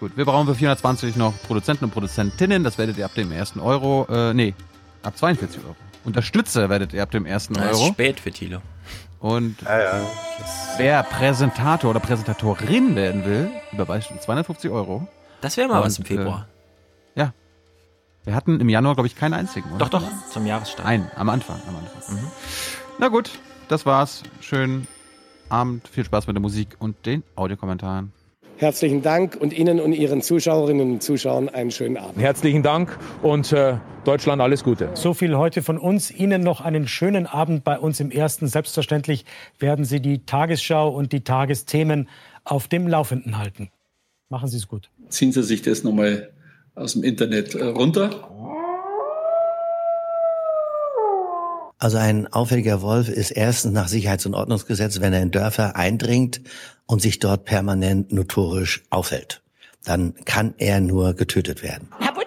Gut, 0.00 0.16
wir 0.16 0.24
brauchen 0.24 0.46
für 0.46 0.54
420 0.54 1.16
noch 1.16 1.32
Produzenten 1.46 1.84
und 1.84 1.90
Produzentinnen, 1.92 2.64
das 2.64 2.78
werdet 2.78 2.98
ihr 2.98 3.04
ab 3.04 3.14
dem 3.14 3.32
ersten 3.32 3.60
Euro, 3.60 4.06
äh, 4.10 4.34
nee, 4.34 4.54
ab 5.02 5.16
42 5.16 5.62
Euro. 5.64 5.76
Unterstützer 6.04 6.68
werdet 6.68 6.92
ihr 6.92 7.02
ab 7.02 7.10
dem 7.10 7.24
ersten 7.26 7.54
Na, 7.56 7.70
ist 7.70 7.78
Euro. 7.78 7.92
spät 7.92 8.20
für 8.20 8.30
Tilo. 8.30 8.60
Und 9.20 9.56
wer 10.76 11.02
Präsentator 11.04 11.90
oder 11.90 12.00
Präsentatorin 12.00 12.94
werden 12.94 13.24
will, 13.24 13.50
überweist 13.72 14.10
250 14.20 14.70
Euro. 14.70 15.08
Das 15.40 15.56
wäre 15.56 15.68
mal 15.68 15.82
was 15.82 15.98
Und, 15.98 16.10
im 16.10 16.16
Februar. 16.18 16.46
Äh, 17.14 17.20
ja. 17.20 17.32
Wir 18.24 18.34
hatten 18.34 18.60
im 18.60 18.68
Januar, 18.68 18.94
glaube 18.94 19.06
ich, 19.06 19.16
keinen 19.16 19.32
einzigen, 19.32 19.70
oder? 19.70 19.78
Doch, 19.78 19.88
doch, 19.88 20.02
zum 20.30 20.44
Jahresstart. 20.46 20.86
Nein, 20.86 21.10
am 21.16 21.30
Anfang, 21.30 21.58
am 21.66 21.76
Anfang. 21.76 22.16
Mhm. 22.16 22.26
Na 22.98 23.08
gut, 23.08 23.30
das 23.68 23.86
war's. 23.86 24.24
Schönen 24.40 24.86
Abend, 25.48 25.88
viel 25.88 26.04
Spaß 26.04 26.26
mit 26.26 26.36
der 26.36 26.42
Musik 26.42 26.76
und 26.78 27.06
den 27.06 27.22
Audiokommentaren. 27.34 28.12
Herzlichen 28.56 29.02
Dank 29.02 29.36
und 29.36 29.52
Ihnen 29.52 29.80
und 29.80 29.92
Ihren 29.92 30.22
Zuschauerinnen 30.22 30.92
und 30.92 31.02
Zuschauern 31.02 31.48
einen 31.48 31.70
schönen 31.70 31.96
Abend. 31.96 32.18
Herzlichen 32.18 32.62
Dank 32.62 32.96
und 33.22 33.52
äh, 33.52 33.78
Deutschland 34.04 34.40
alles 34.40 34.62
Gute. 34.62 34.90
So 34.94 35.12
viel 35.12 35.36
heute 35.36 35.62
von 35.62 35.76
uns. 35.76 36.10
Ihnen 36.10 36.42
noch 36.42 36.60
einen 36.60 36.86
schönen 36.86 37.26
Abend 37.26 37.64
bei 37.64 37.78
uns 37.78 37.98
im 37.98 38.10
Ersten. 38.10 38.46
Selbstverständlich 38.46 39.24
werden 39.58 39.84
Sie 39.84 40.00
die 40.00 40.24
Tagesschau 40.24 40.88
und 40.88 41.12
die 41.12 41.22
Tagesthemen 41.22 42.08
auf 42.44 42.68
dem 42.68 42.86
Laufenden 42.86 43.38
halten. 43.38 43.70
Machen 44.28 44.48
Sie 44.48 44.56
es 44.56 44.68
gut. 44.68 44.88
Ziehen 45.08 45.32
Sie 45.32 45.42
sich 45.42 45.62
das 45.62 45.82
nochmal 45.82 46.30
aus 46.76 46.92
dem 46.92 47.02
Internet 47.02 47.54
äh, 47.54 47.64
runter. 47.64 48.30
Also 51.78 51.98
ein 51.98 52.32
auffälliger 52.32 52.82
Wolf 52.82 53.08
ist 53.08 53.30
erstens 53.30 53.72
nach 53.72 53.88
Sicherheits- 53.88 54.26
und 54.26 54.34
Ordnungsgesetz, 54.34 55.00
wenn 55.00 55.12
er 55.12 55.22
in 55.22 55.30
Dörfer 55.30 55.76
eindringt 55.76 56.40
und 56.86 57.02
sich 57.02 57.18
dort 57.18 57.44
permanent 57.44 58.12
notorisch 58.12 58.84
aufhält. 58.90 59.42
Dann 59.84 60.14
kann 60.24 60.54
er 60.58 60.80
nur 60.80 61.14
getötet 61.14 61.62
werden. 61.62 61.88
Herr 61.98 62.14
Budin, 62.14 62.26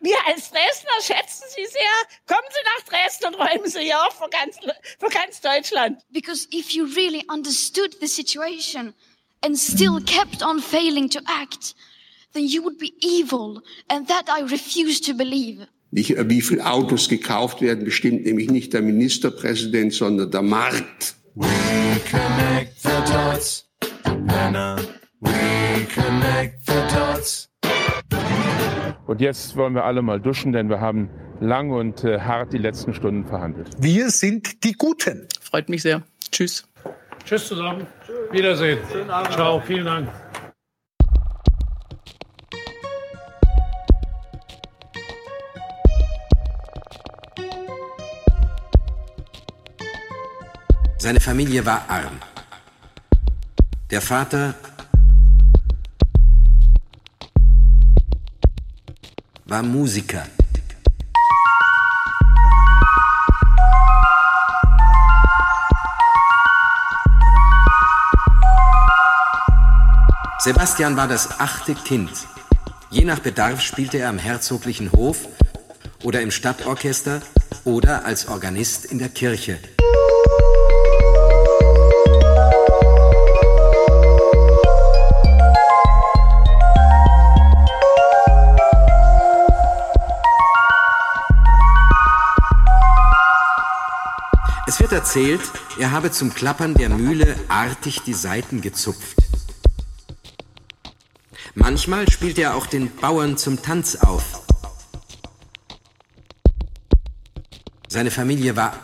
wir 0.00 0.16
als 0.26 0.50
Dresdner 0.50 1.02
schätzen 1.02 1.44
Sie 1.54 1.66
sehr. 1.66 2.26
Kommen 2.26 2.48
Sie 2.50 2.64
nach 2.64 2.88
Dresden 2.88 3.26
und 3.26 3.34
räumen 3.34 3.70
Sie 3.70 3.80
hier 3.80 3.98
auf 4.06 4.14
für 4.14 4.30
ganz, 4.30 4.56
für 4.98 5.08
ganz 5.08 5.40
Deutschland. 5.40 6.00
Because 6.10 6.48
if 6.52 6.70
you 6.70 6.84
really 6.84 7.24
understood 7.30 7.94
the 8.00 8.06
situation 8.06 8.94
and 9.44 9.58
still 9.58 10.00
kept 10.00 10.42
on 10.42 10.60
failing 10.60 11.10
to 11.10 11.18
act, 11.26 11.74
then 12.32 12.46
you 12.46 12.62
would 12.62 12.78
be 12.78 12.92
evil, 13.00 13.62
and 13.88 14.08
that 14.08 14.28
I 14.28 14.42
refuse 14.42 15.00
to 15.02 15.14
believe. 15.14 15.66
Nicht, 15.90 16.16
äh, 16.16 16.28
wie 16.28 16.42
viele 16.42 16.66
Autos 16.66 17.08
gekauft 17.08 17.62
werden, 17.62 17.84
bestimmt 17.84 18.24
nämlich 18.24 18.50
nicht 18.50 18.72
der 18.72 18.82
Ministerpräsident, 18.82 19.92
sondern 19.92 20.30
der 20.30 20.42
Markt. 20.42 21.14
We 21.34 21.46
connect 22.10 22.80
the 22.82 23.12
dots. 23.12 23.68
Männer. 24.26 24.76
We 25.20 25.86
connect 25.94 26.66
the 26.66 26.74
dots. 26.94 27.48
Und 29.06 29.20
jetzt 29.22 29.56
wollen 29.56 29.74
wir 29.74 29.84
alle 29.84 30.02
mal 30.02 30.20
duschen, 30.20 30.52
denn 30.52 30.68
wir 30.68 30.80
haben 30.80 31.08
lang 31.40 31.70
und 31.70 32.04
äh, 32.04 32.20
hart 32.20 32.52
die 32.52 32.58
letzten 32.58 32.92
Stunden 32.92 33.26
verhandelt. 33.26 33.68
Wir 33.78 34.10
sind 34.10 34.64
die 34.64 34.72
Guten. 34.72 35.26
Freut 35.40 35.68
mich 35.68 35.82
sehr. 35.82 36.02
Tschüss. 36.30 36.68
Tschüss 37.24 37.48
zusammen. 37.48 37.86
Wiedersehen. 38.30 38.78
Ciao. 39.30 39.60
Vielen 39.66 39.86
Dank. 39.86 40.08
Seine 51.08 51.20
Familie 51.20 51.64
war 51.64 51.88
arm. 51.88 52.20
Der 53.90 54.02
Vater 54.02 54.54
war 59.46 59.62
Musiker. 59.62 60.26
Sebastian 70.40 70.98
war 70.98 71.08
das 71.08 71.40
achte 71.40 71.74
Kind. 71.74 72.10
Je 72.90 73.06
nach 73.06 73.20
Bedarf 73.20 73.62
spielte 73.62 73.96
er 73.96 74.10
am 74.10 74.18
herzoglichen 74.18 74.92
Hof 74.92 75.26
oder 76.02 76.20
im 76.20 76.30
Stadtorchester 76.30 77.22
oder 77.64 78.04
als 78.04 78.28
Organist 78.28 78.84
in 78.84 78.98
der 78.98 79.08
Kirche. 79.08 79.58
Erzählt, 95.08 95.40
er 95.78 95.90
habe 95.90 96.10
zum 96.10 96.34
Klappern 96.34 96.74
der 96.74 96.90
Mühle 96.90 97.34
artig 97.48 98.02
die 98.02 98.12
Saiten 98.12 98.60
gezupft. 98.60 99.16
Manchmal 101.54 102.10
spielte 102.10 102.42
er 102.42 102.54
auch 102.54 102.66
den 102.66 102.94
Bauern 102.94 103.38
zum 103.38 103.62
Tanz 103.62 103.96
auf. 103.96 104.42
Seine 107.88 108.10
Familie 108.10 108.54
war 108.54 108.74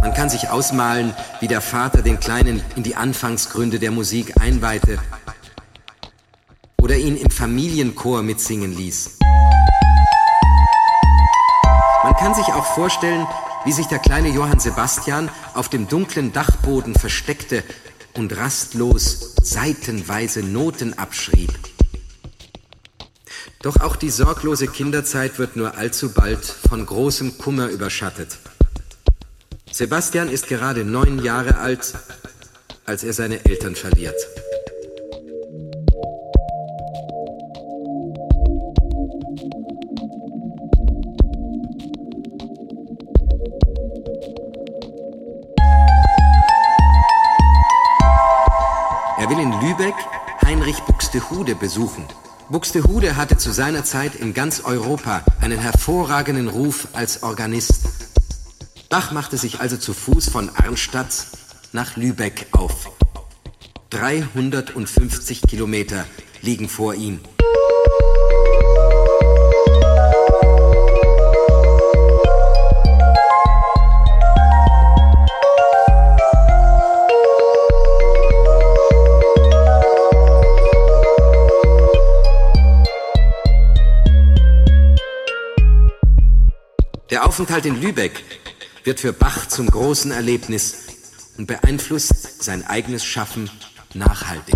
Man 0.00 0.12
kann 0.14 0.28
sich 0.28 0.50
ausmalen, 0.50 1.14
wie 1.38 1.46
der 1.46 1.60
Vater 1.60 2.02
den 2.02 2.18
Kleinen 2.18 2.60
in 2.74 2.82
die 2.82 2.96
Anfangsgründe 2.96 3.78
der 3.78 3.92
Musik 3.92 4.40
einweihte 4.40 4.98
oder 6.92 7.00
ihn 7.00 7.16
im 7.16 7.30
Familienchor 7.30 8.22
mitsingen 8.22 8.76
ließ. 8.76 9.12
Man 12.02 12.14
kann 12.18 12.34
sich 12.34 12.44
auch 12.48 12.66
vorstellen, 12.66 13.26
wie 13.64 13.72
sich 13.72 13.86
der 13.86 13.98
kleine 13.98 14.28
Johann 14.28 14.60
Sebastian 14.60 15.30
auf 15.54 15.70
dem 15.70 15.88
dunklen 15.88 16.34
Dachboden 16.34 16.94
versteckte 16.94 17.64
und 18.12 18.36
rastlos 18.36 19.34
seitenweise 19.40 20.42
Noten 20.42 20.92
abschrieb. 20.98 21.58
Doch 23.62 23.80
auch 23.80 23.96
die 23.96 24.10
sorglose 24.10 24.66
Kinderzeit 24.66 25.38
wird 25.38 25.56
nur 25.56 25.78
allzu 25.78 26.12
bald 26.12 26.44
von 26.44 26.84
großem 26.84 27.38
Kummer 27.38 27.68
überschattet. 27.68 28.36
Sebastian 29.70 30.28
ist 30.28 30.46
gerade 30.46 30.84
neun 30.84 31.24
Jahre 31.24 31.56
alt, 31.56 31.94
als 32.84 33.02
er 33.02 33.14
seine 33.14 33.46
Eltern 33.46 33.76
verliert. 33.76 34.31
Buxtehude 51.32 51.54
besuchen. 51.54 52.04
Buxtehude 52.50 53.16
hatte 53.16 53.38
zu 53.38 53.52
seiner 53.52 53.84
Zeit 53.84 54.14
in 54.14 54.34
ganz 54.34 54.60
Europa 54.66 55.24
einen 55.40 55.58
hervorragenden 55.58 56.46
Ruf 56.46 56.88
als 56.92 57.22
Organist. 57.22 57.88
Bach 58.90 59.12
machte 59.12 59.38
sich 59.38 59.58
also 59.58 59.78
zu 59.78 59.94
Fuß 59.94 60.28
von 60.28 60.50
Arnstadt 60.50 61.28
nach 61.72 61.96
Lübeck 61.96 62.48
auf. 62.52 62.90
350 63.88 65.40
Kilometer 65.48 66.04
liegen 66.42 66.68
vor 66.68 66.94
ihm. 66.96 67.18
Der 87.12 87.26
Aufenthalt 87.26 87.66
in 87.66 87.78
Lübeck 87.78 88.24
wird 88.84 88.98
für 88.98 89.12
Bach 89.12 89.46
zum 89.46 89.66
großen 89.66 90.12
Erlebnis 90.12 90.86
und 91.36 91.46
beeinflusst 91.46 92.42
sein 92.42 92.66
eigenes 92.66 93.04
Schaffen 93.04 93.50
nachhaltig. 93.92 94.54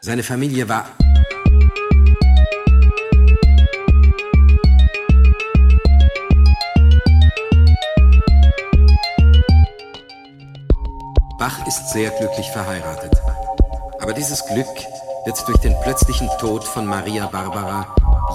Seine 0.00 0.24
Familie 0.24 0.68
war 0.68 0.90
Bach 11.44 11.66
ist 11.66 11.90
sehr 11.90 12.08
glücklich 12.08 12.50
verheiratet. 12.52 13.12
Aber 14.00 14.14
dieses 14.14 14.46
Glück 14.46 14.66
wird 15.26 15.46
durch 15.46 15.58
den 15.58 15.78
plötzlichen 15.82 16.30
Tod 16.40 16.64
von 16.64 16.86
Maria 16.86 17.26
Barbara 17.26 17.86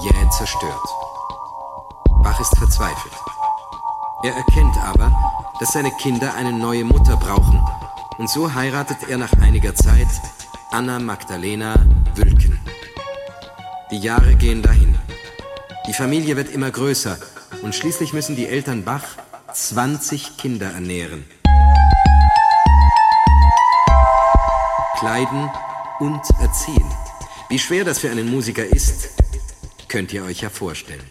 jäh 0.04 0.30
zerstört. 0.30 0.86
Bach 2.22 2.38
ist 2.40 2.56
verzweifelt. 2.56 3.12
Er 4.22 4.36
erkennt 4.36 4.76
aber, 4.84 5.12
dass 5.58 5.72
seine 5.72 5.90
Kinder 5.90 6.34
eine 6.34 6.52
neue 6.52 6.84
Mutter 6.84 7.16
brauchen. 7.16 7.60
Und 8.18 8.30
so 8.30 8.54
heiratet 8.54 8.98
er 9.08 9.18
nach 9.18 9.32
einiger 9.42 9.74
Zeit 9.74 10.06
Anna 10.70 11.00
Magdalena 11.00 11.74
Wülken. 12.14 12.60
Die 13.90 13.98
Jahre 13.98 14.36
gehen 14.36 14.62
dahin. 14.62 14.96
Die 15.88 15.94
Familie 15.94 16.36
wird 16.36 16.50
immer 16.50 16.70
größer 16.70 17.18
und 17.62 17.74
schließlich 17.74 18.12
müssen 18.12 18.36
die 18.36 18.46
Eltern 18.46 18.84
Bach 18.84 19.02
20 19.52 20.36
Kinder 20.36 20.70
ernähren. 20.70 21.24
Kleiden 25.00 25.50
und 25.98 26.20
erziehen. 26.42 26.84
Wie 27.48 27.58
schwer 27.58 27.86
das 27.86 28.00
für 28.00 28.10
einen 28.10 28.30
Musiker 28.30 28.66
ist, 28.66 29.08
könnt 29.88 30.12
ihr 30.12 30.22
euch 30.24 30.42
ja 30.42 30.50
vorstellen. 30.50 31.10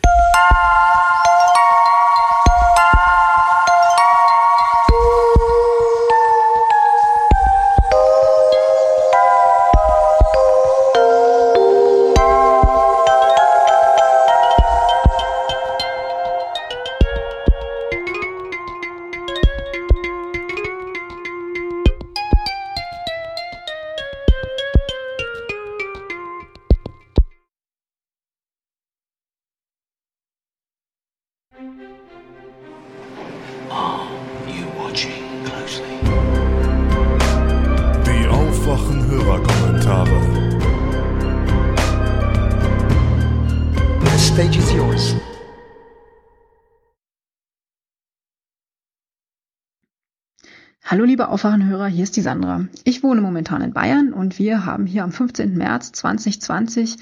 Hallo 50.91 51.03
liebe 51.03 51.27
Aufwachenhörer, 51.27 51.85
hier 51.85 52.03
ist 52.03 52.15
die 52.15 52.21
Sandra. 52.21 52.65
Ich 52.83 53.03
wohne 53.03 53.21
momentan 53.21 53.61
in 53.61 53.73
Bayern 53.73 54.11
und 54.11 54.39
wir 54.39 54.65
haben 54.65 54.87
hier 54.87 55.03
am 55.03 55.11
15. 55.11 55.55
März 55.55 55.91
2020 55.91 56.95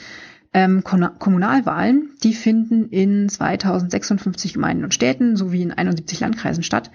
ähm, 0.54 0.84
Kommunalwahlen. 0.84 2.10
Die 2.22 2.34
finden 2.34 2.90
in 2.90 3.30
2056 3.30 4.52
Gemeinden 4.52 4.84
und 4.84 4.94
Städten 4.94 5.38
sowie 5.38 5.62
in 5.62 5.72
71 5.72 6.20
Landkreisen 6.20 6.64
statt. 6.64 6.92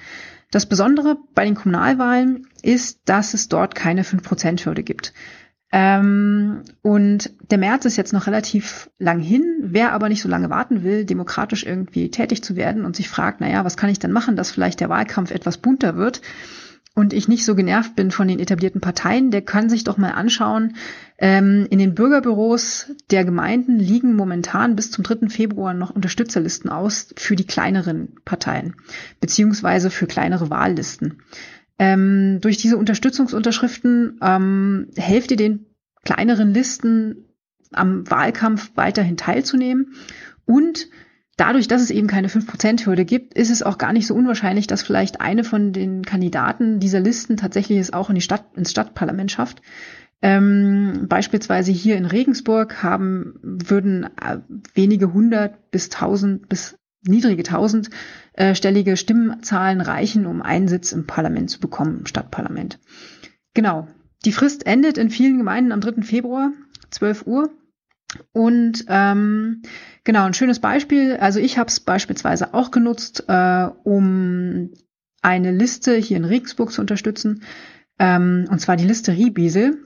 Das 0.51 0.67
Besondere 0.67 1.17
bei 1.35 1.47
den 1.47 1.55
Kommunalwahlen 1.55 2.47
ist, 2.60 3.01
dass 3.07 3.33
es 3.33 3.49
dort 3.49 3.75
keine 3.75 4.03
5%-Hürde 4.03 4.83
gibt. 4.83 5.15
Ähm, 5.73 6.60
und 6.83 7.31
der 7.51 7.57
März 7.57 7.87
ist 7.87 7.97
jetzt 7.97 8.12
noch 8.12 8.26
relativ 8.26 8.91
lang 8.99 9.21
hin. 9.21 9.42
Wer 9.62 9.94
aber 9.94 10.10
nicht 10.10 10.21
so 10.21 10.28
lange 10.28 10.51
warten 10.51 10.83
will, 10.83 11.07
demokratisch 11.07 11.65
irgendwie 11.65 12.10
tätig 12.10 12.44
zu 12.44 12.55
werden 12.55 12.85
und 12.85 12.97
sich 12.97 13.08
fragt, 13.08 13.41
naja, 13.41 13.65
was 13.65 13.78
kann 13.78 13.89
ich 13.89 13.99
denn 13.99 14.12
machen, 14.12 14.37
dass 14.37 14.51
vielleicht 14.51 14.81
der 14.81 14.91
Wahlkampf 14.91 15.31
etwas 15.31 15.57
bunter 15.57 15.97
wird 15.97 16.21
und 16.94 17.12
ich 17.15 17.26
nicht 17.26 17.44
so 17.44 17.55
genervt 17.55 17.97
bin 17.97 18.10
von 18.10 18.28
den 18.28 18.39
etablierten 18.39 18.81
Parteien, 18.81 19.31
der 19.31 19.42
kann 19.42 19.71
sich 19.71 19.85
doch 19.85 19.97
mal 19.97 20.10
anschauen, 20.10 20.76
ähm, 21.19 21.67
in 21.71 21.78
den 21.78 21.94
Bürgerbüros 21.94 22.91
der 23.10 23.25
Gemeinden 23.25 23.78
liegen 23.78 24.15
momentan 24.15 24.76
bis 24.76 24.91
zum 24.91 25.03
3. 25.03 25.28
Februar 25.28 25.73
noch 25.73 25.91
Unterstützerlisten 25.91 26.71
aus 26.71 27.15
für 27.17 27.37
die 27.37 27.47
kleineren 27.47 28.17
Parteien, 28.25 28.75
beziehungsweise 29.21 29.91
für 29.91 30.07
kleinere 30.07 30.51
Wahllisten. 30.51 31.23
Ähm, 31.78 32.39
durch 32.42 32.58
diese 32.58 32.76
Unterstützungsunterschriften 32.76 34.19
ähm, 34.23 34.89
helft 34.97 35.31
ihr 35.31 35.39
den 35.39 35.67
kleineren 36.05 36.53
Listen 36.53 37.25
am 37.73 38.10
Wahlkampf 38.10 38.73
weiterhin 38.75 39.17
teilzunehmen 39.17 39.94
und 40.44 40.89
Dadurch, 41.42 41.67
dass 41.67 41.83
es 41.83 41.91
eben 41.91 42.07
keine 42.07 42.28
5%-Hürde 42.28 43.05
gibt, 43.05 43.35
ist 43.35 43.51
es 43.51 43.65
auch 43.65 43.76
gar 43.76 43.92
nicht 43.92 44.07
so 44.07 44.15
unwahrscheinlich, 44.15 44.69
dass 44.69 44.85
vielleicht 44.85 45.21
eine 45.21 45.42
von 45.42 45.73
den 45.73 46.05
Kandidaten 46.05 46.78
dieser 46.78 47.01
Listen 47.01 47.37
tatsächlich 47.37 47.81
es 47.81 47.92
auch 47.92 48.10
in 48.10 48.15
die 48.15 48.21
Stadt, 48.21 48.44
ins 48.55 48.71
Stadtparlament 48.71 49.33
schafft. 49.33 49.60
Ähm, 50.23 51.07
beispielsweise 51.08 51.73
hier 51.73 51.97
in 51.97 52.05
Regensburg 52.05 52.85
haben, 52.85 53.41
würden 53.42 54.05
äh, 54.05 54.39
wenige 54.75 55.12
hundert 55.12 55.73
bis 55.73 55.89
tausend 55.89 56.49
bis 56.49 56.76
niedrige 57.05 57.42
tausendstellige 57.42 58.97
Stimmenzahlen 58.97 59.81
reichen, 59.81 60.26
um 60.26 60.42
einen 60.42 60.69
Sitz 60.69 60.92
im 60.92 61.08
Parlament 61.08 61.51
zu 61.51 61.58
bekommen, 61.58 61.99
im 61.99 62.07
Stadtparlament. 62.07 62.78
Genau. 63.53 63.89
Die 64.25 64.31
Frist 64.31 64.65
endet 64.65 64.97
in 64.97 65.10
vielen 65.10 65.39
Gemeinden 65.39 65.73
am 65.73 65.81
3. 65.81 66.03
Februar, 66.03 66.53
12 66.91 67.26
Uhr. 67.26 67.51
Und 68.33 68.85
ähm, 68.89 69.62
genau, 70.05 70.25
ein 70.25 70.35
schönes 70.35 70.61
Beispiel. 70.61 71.17
Also 71.17 71.41
ich 71.41 71.59
habe 71.59 71.69
es 71.69 71.81
beispielsweise 71.81 72.55
auch 72.55 72.71
genutzt, 72.71 73.25
äh, 73.28 73.69
um 73.85 74.71
eine 75.23 75.53
Liste 75.53 75.95
hier 75.95 76.17
in 76.17 76.25
Regensburg 76.25 76.73
zu 76.73 76.81
unterstützen. 76.81 77.43
Ähm, 77.99 78.47
und 78.51 78.61
zwar 78.61 78.77
die 78.77 78.87
Liste 78.87 79.12
Riebiesel, 79.12 79.78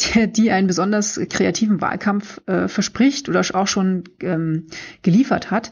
die, 0.00 0.30
die 0.30 0.50
einen 0.50 0.66
besonders 0.66 1.20
kreativen 1.30 1.80
Wahlkampf 1.80 2.40
äh, 2.46 2.68
verspricht 2.68 3.28
oder 3.28 3.42
auch 3.54 3.68
schon 3.68 4.04
ähm, 4.20 4.66
geliefert 5.02 5.50
hat. 5.50 5.70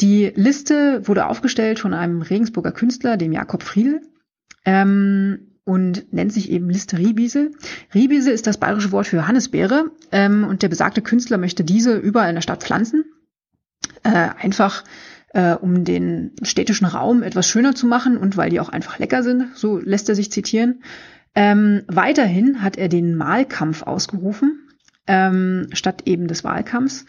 Die 0.00 0.32
Liste 0.36 1.06
wurde 1.08 1.26
aufgestellt 1.26 1.80
von 1.80 1.92
einem 1.92 2.22
Regensburger 2.22 2.72
Künstler, 2.72 3.16
dem 3.16 3.32
Jakob 3.32 3.64
Friedl. 3.64 4.00
Ähm, 4.64 5.47
und 5.68 6.14
nennt 6.14 6.32
sich 6.32 6.50
eben 6.50 6.70
Liste 6.70 6.96
Riebiesel. 6.96 7.52
Riebiesel 7.94 8.32
ist 8.32 8.46
das 8.46 8.56
bayerische 8.56 8.90
Wort 8.90 9.06
für 9.06 9.28
Hannisbeere 9.28 9.90
ähm, 10.12 10.46
und 10.48 10.62
der 10.62 10.70
besagte 10.70 11.02
Künstler 11.02 11.36
möchte 11.36 11.62
diese 11.62 11.94
überall 11.98 12.30
in 12.30 12.36
der 12.36 12.42
Stadt 12.42 12.62
pflanzen. 12.62 13.04
Äh, 14.02 14.30
einfach 14.40 14.82
äh, 15.34 15.52
um 15.52 15.84
den 15.84 16.32
städtischen 16.40 16.86
Raum 16.86 17.22
etwas 17.22 17.46
schöner 17.46 17.74
zu 17.74 17.86
machen 17.86 18.16
und 18.16 18.38
weil 18.38 18.48
die 18.48 18.60
auch 18.60 18.70
einfach 18.70 18.98
lecker 18.98 19.22
sind, 19.22 19.54
so 19.54 19.76
lässt 19.76 20.08
er 20.08 20.14
sich 20.14 20.32
zitieren. 20.32 20.82
Ähm, 21.34 21.82
weiterhin 21.86 22.62
hat 22.62 22.78
er 22.78 22.88
den 22.88 23.14
Mahlkampf 23.14 23.82
ausgerufen, 23.82 24.70
ähm, 25.06 25.66
statt 25.74 26.04
eben 26.06 26.28
des 26.28 26.44
Wahlkampfs. 26.44 27.04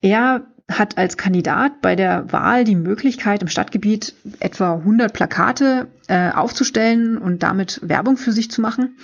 Er 0.00 0.48
hat 0.70 0.96
als 0.96 1.16
Kandidat 1.16 1.82
bei 1.82 1.94
der 1.94 2.32
Wahl 2.32 2.64
die 2.64 2.76
Möglichkeit, 2.76 3.42
im 3.42 3.48
Stadtgebiet 3.48 4.14
etwa 4.40 4.74
100 4.74 5.12
Plakate 5.12 5.88
äh, 6.08 6.30
aufzustellen 6.30 7.18
und 7.18 7.42
damit 7.42 7.80
Werbung 7.82 8.16
für 8.16 8.32
sich 8.32 8.50
zu 8.50 8.60
machen. 8.60 8.96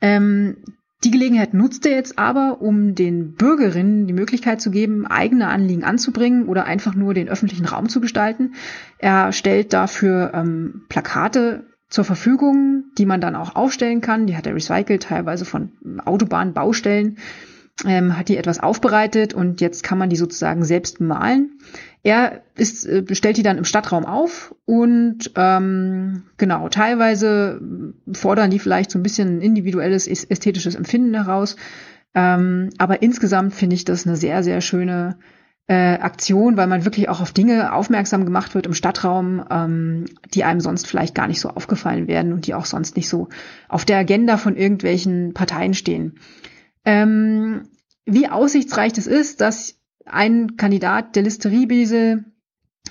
Ähm, 0.00 0.58
die 1.04 1.10
Gelegenheit 1.10 1.52
nutzt 1.52 1.84
er 1.84 1.96
jetzt 1.96 2.16
aber, 2.18 2.62
um 2.62 2.94
den 2.94 3.34
Bürgerinnen 3.34 4.06
die 4.06 4.12
Möglichkeit 4.12 4.60
zu 4.60 4.70
geben, 4.70 5.04
eigene 5.04 5.48
Anliegen 5.48 5.82
anzubringen 5.82 6.46
oder 6.46 6.64
einfach 6.64 6.94
nur 6.94 7.12
den 7.12 7.28
öffentlichen 7.28 7.66
Raum 7.66 7.88
zu 7.88 8.00
gestalten. 8.00 8.54
Er 8.98 9.32
stellt 9.32 9.72
dafür 9.72 10.30
ähm, 10.32 10.84
Plakate 10.88 11.66
zur 11.88 12.04
Verfügung, 12.04 12.84
die 12.96 13.06
man 13.06 13.20
dann 13.20 13.34
auch 13.34 13.56
aufstellen 13.56 14.00
kann. 14.00 14.28
Die 14.28 14.36
hat 14.36 14.46
er 14.46 14.54
recycelt, 14.54 15.02
teilweise 15.02 15.44
von 15.44 15.72
Autobahnbaustellen 16.04 17.18
ähm, 17.86 18.16
hat 18.16 18.28
die 18.28 18.36
etwas 18.36 18.60
aufbereitet 18.60 19.34
und 19.34 19.60
jetzt 19.60 19.82
kann 19.82 19.98
man 19.98 20.10
die 20.10 20.16
sozusagen 20.16 20.64
selbst 20.64 21.00
malen. 21.00 21.58
Er 22.02 22.42
ist, 22.56 22.86
äh, 22.86 23.14
stellt 23.14 23.36
die 23.36 23.42
dann 23.42 23.58
im 23.58 23.64
Stadtraum 23.64 24.04
auf 24.04 24.54
und 24.64 25.30
ähm, 25.36 26.24
genau, 26.36 26.68
teilweise 26.68 27.60
fordern 28.12 28.50
die 28.50 28.58
vielleicht 28.58 28.90
so 28.90 28.98
ein 28.98 29.02
bisschen 29.02 29.40
individuelles 29.40 30.06
ästhetisches 30.06 30.74
Empfinden 30.74 31.14
heraus. 31.14 31.56
Ähm, 32.14 32.70
aber 32.78 33.02
insgesamt 33.02 33.54
finde 33.54 33.74
ich 33.74 33.84
das 33.84 34.06
eine 34.06 34.16
sehr, 34.16 34.42
sehr 34.42 34.60
schöne 34.60 35.18
äh, 35.66 35.94
Aktion, 35.98 36.56
weil 36.56 36.66
man 36.66 36.84
wirklich 36.84 37.08
auch 37.08 37.20
auf 37.20 37.32
Dinge 37.32 37.72
aufmerksam 37.72 38.24
gemacht 38.24 38.54
wird 38.54 38.66
im 38.66 38.74
Stadtraum, 38.74 39.44
ähm, 39.50 40.04
die 40.34 40.44
einem 40.44 40.60
sonst 40.60 40.86
vielleicht 40.86 41.14
gar 41.14 41.28
nicht 41.28 41.40
so 41.40 41.48
aufgefallen 41.48 42.08
werden 42.08 42.32
und 42.32 42.46
die 42.46 42.54
auch 42.54 42.66
sonst 42.66 42.96
nicht 42.96 43.08
so 43.08 43.28
auf 43.68 43.84
der 43.84 43.98
Agenda 43.98 44.36
von 44.36 44.56
irgendwelchen 44.56 45.32
Parteien 45.32 45.74
stehen. 45.74 46.16
Ähm, 46.84 47.68
wie 48.04 48.28
aussichtsreich 48.28 48.92
das 48.92 49.06
ist, 49.06 49.40
dass 49.40 49.78
ein 50.04 50.56
Kandidat 50.56 51.14
der 51.16 51.22
Liste 51.22 51.50
Riebese 51.50 52.24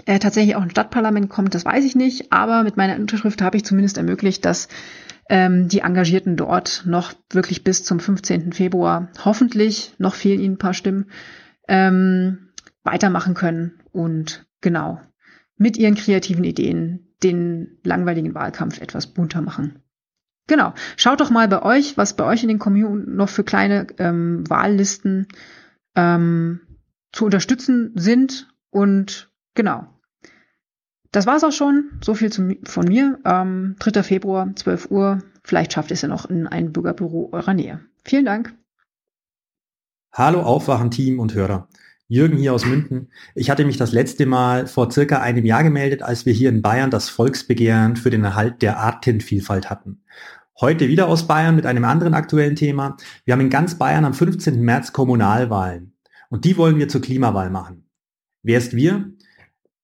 äh, 0.06 0.20
tatsächlich 0.20 0.56
auch 0.56 0.64
ins 0.64 0.72
Stadtparlament 0.72 1.30
kommt, 1.30 1.54
das 1.54 1.66
weiß 1.66 1.84
ich 1.84 1.96
nicht. 1.96 2.32
Aber 2.32 2.64
mit 2.64 2.78
meiner 2.78 2.96
Unterschrift 2.96 3.42
habe 3.42 3.58
ich 3.58 3.66
zumindest 3.66 3.98
ermöglicht, 3.98 4.46
dass 4.46 4.70
ähm, 5.30 5.68
die 5.68 5.80
Engagierten 5.80 6.38
dort 6.38 6.84
noch 6.86 7.14
wirklich 7.32 7.64
bis 7.64 7.84
zum 7.84 8.00
15. 8.00 8.54
Februar 8.54 9.10
hoffentlich, 9.24 9.94
noch 9.98 10.16
fehlen 10.16 10.40
ihnen 10.40 10.56
ein 10.56 10.60
paar 10.60 10.74
Stimmen, 10.74 11.10
ähm, 11.68 12.50
weitermachen 12.84 13.34
können 13.34 13.80
und 13.92 14.46
genau 14.62 15.02
mit 15.58 15.78
ihren 15.78 15.96
kreativen 15.96 16.44
Ideen 16.44 17.16
den 17.22 17.78
langweiligen 17.84 18.34
Wahlkampf 18.34 18.82
etwas 18.82 19.08
bunter 19.08 19.42
machen. 19.42 19.80
Genau. 20.48 20.74
Schaut 20.98 21.22
doch 21.22 21.30
mal 21.30 21.48
bei 21.48 21.62
euch, 21.64 21.98
was 21.98 22.16
bei 22.16 22.26
euch 22.26 22.44
in 22.44 22.50
den 22.50 22.60
Kommunen 22.60 23.16
noch 23.16 23.30
für 23.30 23.44
kleine 23.44 23.88
ähm, 23.98 24.44
Wahllisten 24.50 25.28
ähm, 25.96 26.62
zu 27.12 27.26
unterstützen 27.26 27.92
sind. 27.96 28.54
Und 28.70 29.32
genau. 29.56 29.88
Das 31.12 31.28
war's 31.28 31.44
auch 31.44 31.52
schon. 31.52 31.92
So 32.04 32.14
viel 32.14 32.32
zu, 32.32 32.56
von 32.64 32.86
mir. 32.86 33.20
Ähm, 33.26 33.76
3. 33.80 34.04
Februar, 34.04 34.50
12 34.56 34.92
Uhr. 34.92 35.24
Vielleicht 35.44 35.74
schafft 35.74 35.92
es 35.92 36.02
ja 36.02 36.08
noch 36.08 36.26
in 36.26 36.48
ein 36.48 36.72
Bürgerbüro 36.72 37.30
eurer 37.32 37.54
Nähe. 37.54 37.82
Vielen 38.04 38.26
Dank. 38.26 38.54
Hallo 40.14 40.42
Aufwachen-Team 40.42 41.20
und 41.20 41.34
Hörer. 41.34 41.70
Jürgen 42.12 42.36
hier 42.36 42.54
aus 42.54 42.66
München. 42.66 43.10
Ich 43.36 43.50
hatte 43.50 43.64
mich 43.64 43.78
das 43.78 43.94
letzte 43.94 44.26
Mal 44.26 44.68
vor 44.68 44.92
circa 44.92 45.22
einem 45.22 45.46
Jahr 45.46 45.64
gemeldet, 45.64 46.02
als 46.02 46.26
wir 46.26 46.34
hier 46.34 46.50
in 46.50 46.62
Bayern 46.62 46.92
das 46.92 47.08
Volksbegehren 47.08 47.96
für 47.96 48.10
den 48.10 48.26
Erhalt 48.26 48.62
der 48.62 48.80
Artenvielfalt 48.80 49.70
hatten. 49.70 50.04
Heute 50.60 50.90
wieder 50.90 51.08
aus 51.08 51.26
Bayern 51.26 51.56
mit 51.56 51.66
einem 51.66 51.86
anderen 51.86 52.14
aktuellen 52.14 52.58
Thema. 52.58 52.98
Wir 53.24 53.32
haben 53.32 53.40
in 53.40 53.50
ganz 53.50 53.76
Bayern 53.76 54.04
am 54.04 54.14
15. 54.14 54.60
März 54.60 54.92
Kommunalwahlen. 54.92 55.94
Und 56.30 56.44
die 56.44 56.58
wollen 56.58 56.78
wir 56.80 56.90
zur 56.90 57.00
Klimawahl 57.00 57.50
machen. 57.50 57.88
Wer 58.44 58.58
ist 58.58 58.76
wir? 58.76 59.14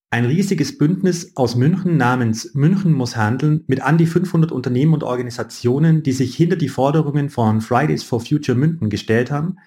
Ein 0.10 0.24
riesiges 0.24 0.78
Bündnis 0.78 1.36
aus 1.36 1.56
München 1.56 1.98
namens 1.98 2.54
München 2.54 2.94
muss 2.94 3.18
handeln 3.18 3.66
mit 3.68 3.82
an 3.82 3.98
die 3.98 4.06
500 4.06 4.54
Unternehmen 4.54 4.94
und 4.94 5.04
Organisationen, 5.04 6.02
die 6.02 6.14
sich 6.14 6.34
hinter 6.34 6.56
die 6.56 6.70
Forderungen 6.70 7.30
von 7.30 7.60
Fridays 7.60 8.04
for 8.04 8.22
Future 8.22 8.58
München 8.58 8.90
gestellt 8.90 9.32
haben, 9.32 9.58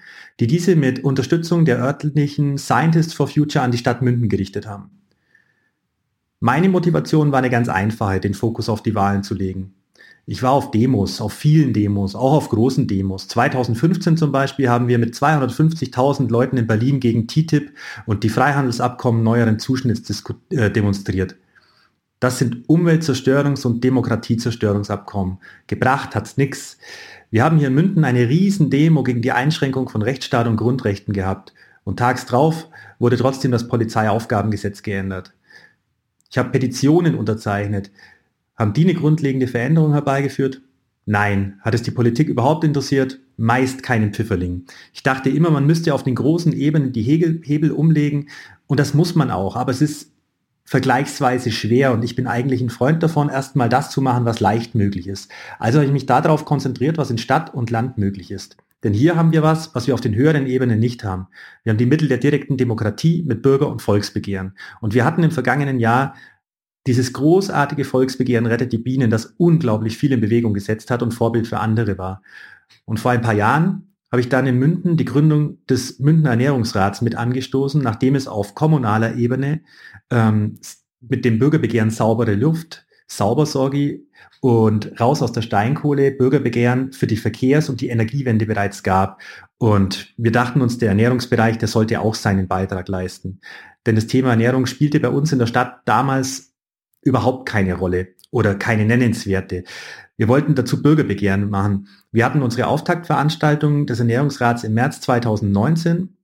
die 0.40 0.46
diese 0.46 0.76
mit 0.76 1.04
Unterstützung 1.04 1.66
der 1.66 1.78
örtlichen 1.78 2.56
Scientists 2.56 3.12
for 3.12 3.28
Future 3.28 3.62
an 3.62 3.70
die 3.70 3.76
Stadt 3.76 4.00
München 4.00 4.30
gerichtet 4.30 4.66
haben. 4.66 4.90
Meine 6.38 6.70
Motivation 6.70 7.32
war 7.32 7.40
eine 7.40 7.50
ganz 7.50 7.68
einfache, 7.68 8.18
den 8.18 8.32
Fokus 8.32 8.70
auf 8.70 8.82
die 8.82 8.94
Wahlen 8.94 9.22
zu 9.22 9.34
legen. 9.34 9.74
Ich 10.26 10.42
war 10.42 10.52
auf 10.52 10.70
Demos, 10.70 11.20
auf 11.20 11.32
vielen 11.32 11.72
Demos, 11.72 12.14
auch 12.14 12.32
auf 12.32 12.48
großen 12.50 12.86
Demos. 12.86 13.26
2015 13.28 14.16
zum 14.16 14.32
Beispiel 14.32 14.68
haben 14.68 14.88
wir 14.88 14.98
mit 14.98 15.14
250.000 15.14 16.30
Leuten 16.30 16.56
in 16.56 16.66
Berlin 16.66 17.00
gegen 17.00 17.26
TTIP 17.26 17.72
und 18.06 18.22
die 18.22 18.28
Freihandelsabkommen 18.28 19.22
neueren 19.22 19.58
Zuschnitts 19.58 20.22
äh, 20.50 20.70
demonstriert. 20.70 21.36
Das 22.20 22.38
sind 22.38 22.68
Umweltzerstörungs- 22.68 23.66
und 23.66 23.82
Demokratiezerstörungsabkommen. 23.82 25.38
Gebracht 25.66 26.14
hat's 26.14 26.36
nix. 26.36 26.76
Wir 27.30 27.42
haben 27.42 27.58
hier 27.58 27.68
in 27.68 27.74
München 27.74 28.04
eine 28.04 28.28
riesen 28.28 28.68
Demo 28.68 29.02
gegen 29.02 29.22
die 29.22 29.32
Einschränkung 29.32 29.88
von 29.88 30.02
Rechtsstaat 30.02 30.46
und 30.46 30.56
Grundrechten 30.56 31.14
gehabt. 31.14 31.54
Und 31.82 31.98
tags 31.98 32.26
drauf 32.26 32.68
wurde 32.98 33.16
trotzdem 33.16 33.50
das 33.50 33.68
Polizeiaufgabengesetz 33.68 34.82
geändert. 34.82 35.32
Ich 36.30 36.36
habe 36.38 36.50
Petitionen 36.50 37.14
unterzeichnet. 37.14 37.90
Haben 38.60 38.74
die 38.74 38.84
eine 38.84 38.92
grundlegende 38.92 39.48
Veränderung 39.48 39.94
herbeigeführt? 39.94 40.60
Nein. 41.06 41.58
Hat 41.62 41.74
es 41.74 41.80
die 41.80 41.92
Politik 41.92 42.28
überhaupt 42.28 42.62
interessiert? 42.62 43.18
Meist 43.38 43.82
keinen 43.82 44.12
Pfifferling. 44.12 44.66
Ich 44.92 45.02
dachte 45.02 45.30
immer, 45.30 45.50
man 45.50 45.66
müsste 45.66 45.94
auf 45.94 46.02
den 46.02 46.14
großen 46.14 46.52
Ebenen 46.52 46.92
die 46.92 47.00
Hegel, 47.00 47.40
Hebel 47.42 47.70
umlegen 47.70 48.28
und 48.66 48.78
das 48.78 48.92
muss 48.92 49.14
man 49.14 49.30
auch, 49.30 49.56
aber 49.56 49.70
es 49.70 49.80
ist 49.80 50.12
vergleichsweise 50.64 51.50
schwer 51.50 51.94
und 51.94 52.04
ich 52.04 52.16
bin 52.16 52.26
eigentlich 52.26 52.60
ein 52.60 52.68
Freund 52.68 53.02
davon, 53.02 53.30
erstmal 53.30 53.70
das 53.70 53.90
zu 53.90 54.02
machen, 54.02 54.26
was 54.26 54.40
leicht 54.40 54.74
möglich 54.74 55.06
ist. 55.06 55.30
Also 55.58 55.78
habe 55.78 55.86
ich 55.86 55.92
mich 55.92 56.04
darauf 56.04 56.44
konzentriert, 56.44 56.98
was 56.98 57.10
in 57.10 57.16
Stadt 57.16 57.54
und 57.54 57.70
Land 57.70 57.96
möglich 57.96 58.30
ist. 58.30 58.58
Denn 58.82 58.92
hier 58.94 59.16
haben 59.16 59.32
wir 59.32 59.42
was, 59.42 59.74
was 59.74 59.86
wir 59.86 59.94
auf 59.94 60.00
den 60.00 60.14
höheren 60.14 60.46
Ebenen 60.46 60.78
nicht 60.78 61.04
haben. 61.04 61.28
Wir 61.64 61.70
haben 61.70 61.78
die 61.78 61.86
Mittel 61.86 62.08
der 62.08 62.18
direkten 62.18 62.56
Demokratie 62.56 63.22
mit 63.26 63.42
Bürger- 63.42 63.68
und 63.68 63.82
Volksbegehren. 63.82 64.52
Und 64.80 64.94
wir 64.94 65.04
hatten 65.04 65.22
im 65.22 65.30
vergangenen 65.30 65.78
Jahr 65.78 66.14
dieses 66.86 67.12
großartige 67.12 67.84
Volksbegehren 67.84 68.46
Rettet 68.46 68.72
die 68.72 68.78
Bienen, 68.78 69.10
das 69.10 69.34
unglaublich 69.36 69.96
viel 69.96 70.12
in 70.12 70.20
Bewegung 70.20 70.54
gesetzt 70.54 70.90
hat 70.90 71.02
und 71.02 71.12
Vorbild 71.12 71.46
für 71.46 71.60
andere 71.60 71.98
war. 71.98 72.22
Und 72.84 73.00
vor 73.00 73.10
ein 73.10 73.20
paar 73.20 73.34
Jahren 73.34 73.94
habe 74.10 74.20
ich 74.20 74.28
dann 74.28 74.46
in 74.46 74.58
Münden 74.58 74.96
die 74.96 75.04
Gründung 75.04 75.64
des 75.66 75.98
Mündener 76.00 76.30
Ernährungsrats 76.30 77.00
mit 77.00 77.14
angestoßen, 77.14 77.80
nachdem 77.80 78.14
es 78.14 78.26
auf 78.26 78.54
kommunaler 78.54 79.14
Ebene 79.16 79.60
ähm, 80.10 80.58
mit 81.00 81.24
dem 81.24 81.38
Bürgerbegehren 81.38 81.90
saubere 81.90 82.34
Luft, 82.34 82.86
Saubersorge 83.06 84.00
und 84.40 85.00
raus 85.00 85.22
aus 85.22 85.32
der 85.32 85.42
Steinkohle 85.42 86.12
Bürgerbegehren 86.12 86.92
für 86.92 87.06
die 87.06 87.16
Verkehrs- 87.16 87.68
und 87.68 87.80
die 87.80 87.88
Energiewende 87.88 88.46
bereits 88.46 88.82
gab. 88.82 89.20
Und 89.58 90.14
wir 90.16 90.32
dachten 90.32 90.60
uns, 90.60 90.78
der 90.78 90.88
Ernährungsbereich, 90.90 91.58
der 91.58 91.68
sollte 91.68 92.00
auch 92.00 92.14
seinen 92.14 92.48
Beitrag 92.48 92.88
leisten. 92.88 93.40
Denn 93.86 93.94
das 93.94 94.06
Thema 94.06 94.30
Ernährung 94.30 94.66
spielte 94.66 95.00
bei 95.00 95.08
uns 95.08 95.32
in 95.32 95.38
der 95.38 95.46
Stadt 95.46 95.80
damals 95.84 96.49
überhaupt 97.02 97.48
keine 97.48 97.74
Rolle 97.74 98.08
oder 98.30 98.54
keine 98.54 98.84
nennenswerte. 98.84 99.64
Wir 100.16 100.28
wollten 100.28 100.54
dazu 100.54 100.82
Bürgerbegehren 100.82 101.48
machen. 101.48 101.88
Wir 102.12 102.24
hatten 102.24 102.42
unsere 102.42 102.66
Auftaktveranstaltung 102.66 103.86
des 103.86 104.00
Ernährungsrats 104.00 104.64
im 104.64 104.74
März 104.74 105.00
2019 105.00 106.16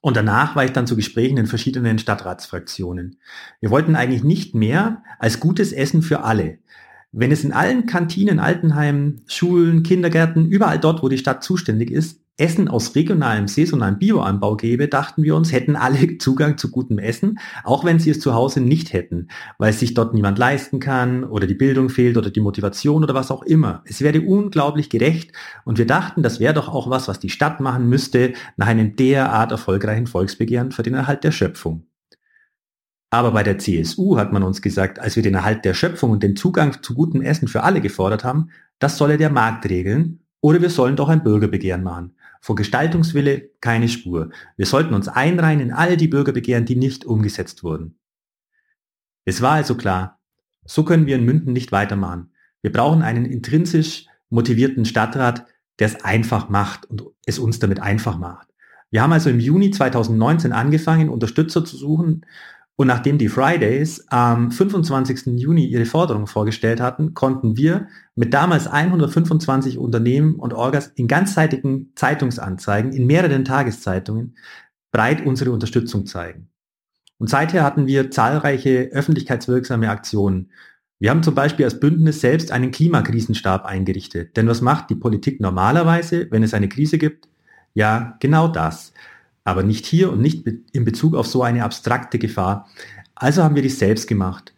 und 0.00 0.16
danach 0.16 0.54
war 0.54 0.64
ich 0.64 0.72
dann 0.72 0.86
zu 0.86 0.96
Gesprächen 0.96 1.38
in 1.38 1.46
verschiedenen 1.46 1.98
Stadtratsfraktionen. 1.98 3.18
Wir 3.60 3.70
wollten 3.70 3.96
eigentlich 3.96 4.24
nicht 4.24 4.54
mehr 4.54 5.02
als 5.18 5.40
gutes 5.40 5.72
Essen 5.72 6.02
für 6.02 6.22
alle. 6.22 6.58
Wenn 7.10 7.32
es 7.32 7.42
in 7.42 7.52
allen 7.52 7.86
Kantinen, 7.86 8.38
Altenheimen, 8.38 9.22
Schulen, 9.26 9.82
Kindergärten, 9.82 10.46
überall 10.46 10.78
dort, 10.78 11.02
wo 11.02 11.08
die 11.08 11.18
Stadt 11.18 11.42
zuständig 11.42 11.90
ist, 11.90 12.20
Essen 12.38 12.68
aus 12.68 12.94
regionalem, 12.94 13.48
saisonalem 13.48 13.98
Bioanbau 13.98 14.56
gäbe, 14.56 14.86
dachten 14.88 15.24
wir 15.24 15.34
uns, 15.34 15.52
hätten 15.52 15.76
alle 15.76 16.18
Zugang 16.18 16.56
zu 16.56 16.70
gutem 16.70 16.98
Essen, 16.98 17.38
auch 17.64 17.84
wenn 17.84 17.98
sie 17.98 18.10
es 18.10 18.20
zu 18.20 18.32
Hause 18.32 18.60
nicht 18.60 18.92
hätten, 18.92 19.28
weil 19.58 19.70
es 19.70 19.80
sich 19.80 19.94
dort 19.94 20.14
niemand 20.14 20.38
leisten 20.38 20.78
kann 20.78 21.24
oder 21.24 21.46
die 21.46 21.54
Bildung 21.54 21.88
fehlt 21.88 22.16
oder 22.16 22.30
die 22.30 22.40
Motivation 22.40 23.02
oder 23.02 23.14
was 23.14 23.30
auch 23.30 23.42
immer. 23.42 23.82
Es 23.84 24.00
wäre 24.00 24.20
unglaublich 24.20 24.88
gerecht 24.88 25.32
und 25.64 25.78
wir 25.78 25.86
dachten, 25.86 26.22
das 26.22 26.38
wäre 26.38 26.54
doch 26.54 26.68
auch 26.68 26.88
was, 26.88 27.08
was 27.08 27.18
die 27.18 27.30
Stadt 27.30 27.60
machen 27.60 27.88
müsste 27.88 28.32
nach 28.56 28.68
einem 28.68 28.94
derart 28.94 29.50
erfolgreichen 29.50 30.06
Volksbegehren 30.06 30.70
für 30.70 30.84
den 30.84 30.94
Erhalt 30.94 31.24
der 31.24 31.32
Schöpfung. 31.32 31.88
Aber 33.10 33.32
bei 33.32 33.42
der 33.42 33.58
CSU 33.58 34.18
hat 34.18 34.32
man 34.32 34.42
uns 34.42 34.62
gesagt, 34.62 34.98
als 34.98 35.16
wir 35.16 35.22
den 35.22 35.34
Erhalt 35.34 35.64
der 35.64 35.74
Schöpfung 35.74 36.10
und 36.10 36.22
den 36.22 36.36
Zugang 36.36 36.82
zu 36.82 36.94
gutem 36.94 37.22
Essen 37.22 37.48
für 37.48 37.62
alle 37.62 37.80
gefordert 37.80 38.22
haben, 38.22 38.50
das 38.78 38.98
solle 38.98 39.16
der 39.16 39.30
Markt 39.30 39.68
regeln 39.68 40.20
oder 40.40 40.60
wir 40.60 40.70
sollen 40.70 40.94
doch 40.94 41.08
ein 41.08 41.24
Bürgerbegehren 41.24 41.82
machen. 41.82 42.14
Vor 42.40 42.56
Gestaltungswille 42.56 43.50
keine 43.60 43.88
Spur. 43.88 44.30
Wir 44.56 44.66
sollten 44.66 44.94
uns 44.94 45.08
einreihen 45.08 45.60
in 45.60 45.72
all 45.72 45.96
die 45.96 46.08
Bürgerbegehren, 46.08 46.64
die 46.64 46.76
nicht 46.76 47.04
umgesetzt 47.04 47.62
wurden. 47.62 47.98
Es 49.24 49.42
war 49.42 49.52
also 49.52 49.74
klar, 49.74 50.20
so 50.64 50.84
können 50.84 51.06
wir 51.06 51.16
in 51.16 51.24
Münden 51.24 51.52
nicht 51.52 51.72
weitermachen. 51.72 52.32
Wir 52.62 52.72
brauchen 52.72 53.02
einen 53.02 53.24
intrinsisch 53.24 54.06
motivierten 54.30 54.84
Stadtrat, 54.84 55.46
der 55.78 55.86
es 55.86 56.04
einfach 56.04 56.48
macht 56.48 56.86
und 56.86 57.04
es 57.26 57.38
uns 57.38 57.58
damit 57.58 57.80
einfach 57.80 58.18
macht. 58.18 58.48
Wir 58.90 59.02
haben 59.02 59.12
also 59.12 59.30
im 59.30 59.40
Juni 59.40 59.70
2019 59.70 60.52
angefangen, 60.52 61.08
Unterstützer 61.08 61.64
zu 61.64 61.76
suchen 61.76 62.24
und 62.76 62.86
nachdem 62.86 63.18
die 63.18 63.28
Fridays 63.28 64.06
am 64.08 64.50
25. 64.50 65.38
Juni 65.38 65.66
ihre 65.66 65.84
Forderung 65.84 66.26
vorgestellt 66.26 66.80
hatten, 66.80 67.12
konnten 67.12 67.56
wir 67.56 67.88
mit 68.18 68.34
damals 68.34 68.66
125 68.66 69.78
Unternehmen 69.78 70.34
und 70.36 70.52
Orgas 70.52 70.88
in 70.94 71.08
ganzseitigen 71.08 71.92
Zeitungsanzeigen 71.94 72.92
in 72.92 73.06
mehreren 73.06 73.44
Tageszeitungen 73.44 74.36
breit 74.90 75.24
unsere 75.24 75.52
Unterstützung 75.52 76.06
zeigen. 76.06 76.48
Und 77.18 77.30
seither 77.30 77.64
hatten 77.64 77.86
wir 77.86 78.10
zahlreiche 78.10 78.90
öffentlichkeitswirksame 78.92 79.88
Aktionen. 79.88 80.50
Wir 80.98 81.10
haben 81.10 81.22
zum 81.22 81.34
Beispiel 81.34 81.64
als 81.64 81.78
Bündnis 81.78 82.20
selbst 82.20 82.50
einen 82.50 82.70
Klimakrisenstab 82.70 83.64
eingerichtet. 83.64 84.36
Denn 84.36 84.48
was 84.48 84.60
macht 84.60 84.90
die 84.90 84.96
Politik 84.96 85.40
normalerweise, 85.40 86.26
wenn 86.30 86.42
es 86.42 86.54
eine 86.54 86.68
Krise 86.68 86.98
gibt? 86.98 87.28
Ja, 87.74 88.16
genau 88.20 88.48
das 88.48 88.92
aber 89.48 89.62
nicht 89.62 89.86
hier 89.86 90.12
und 90.12 90.20
nicht 90.20 90.46
in 90.46 90.84
Bezug 90.84 91.14
auf 91.14 91.26
so 91.26 91.42
eine 91.42 91.64
abstrakte 91.64 92.18
Gefahr. 92.18 92.68
Also 93.14 93.42
haben 93.42 93.54
wir 93.54 93.62
dies 93.62 93.78
selbst 93.78 94.06
gemacht. 94.06 94.52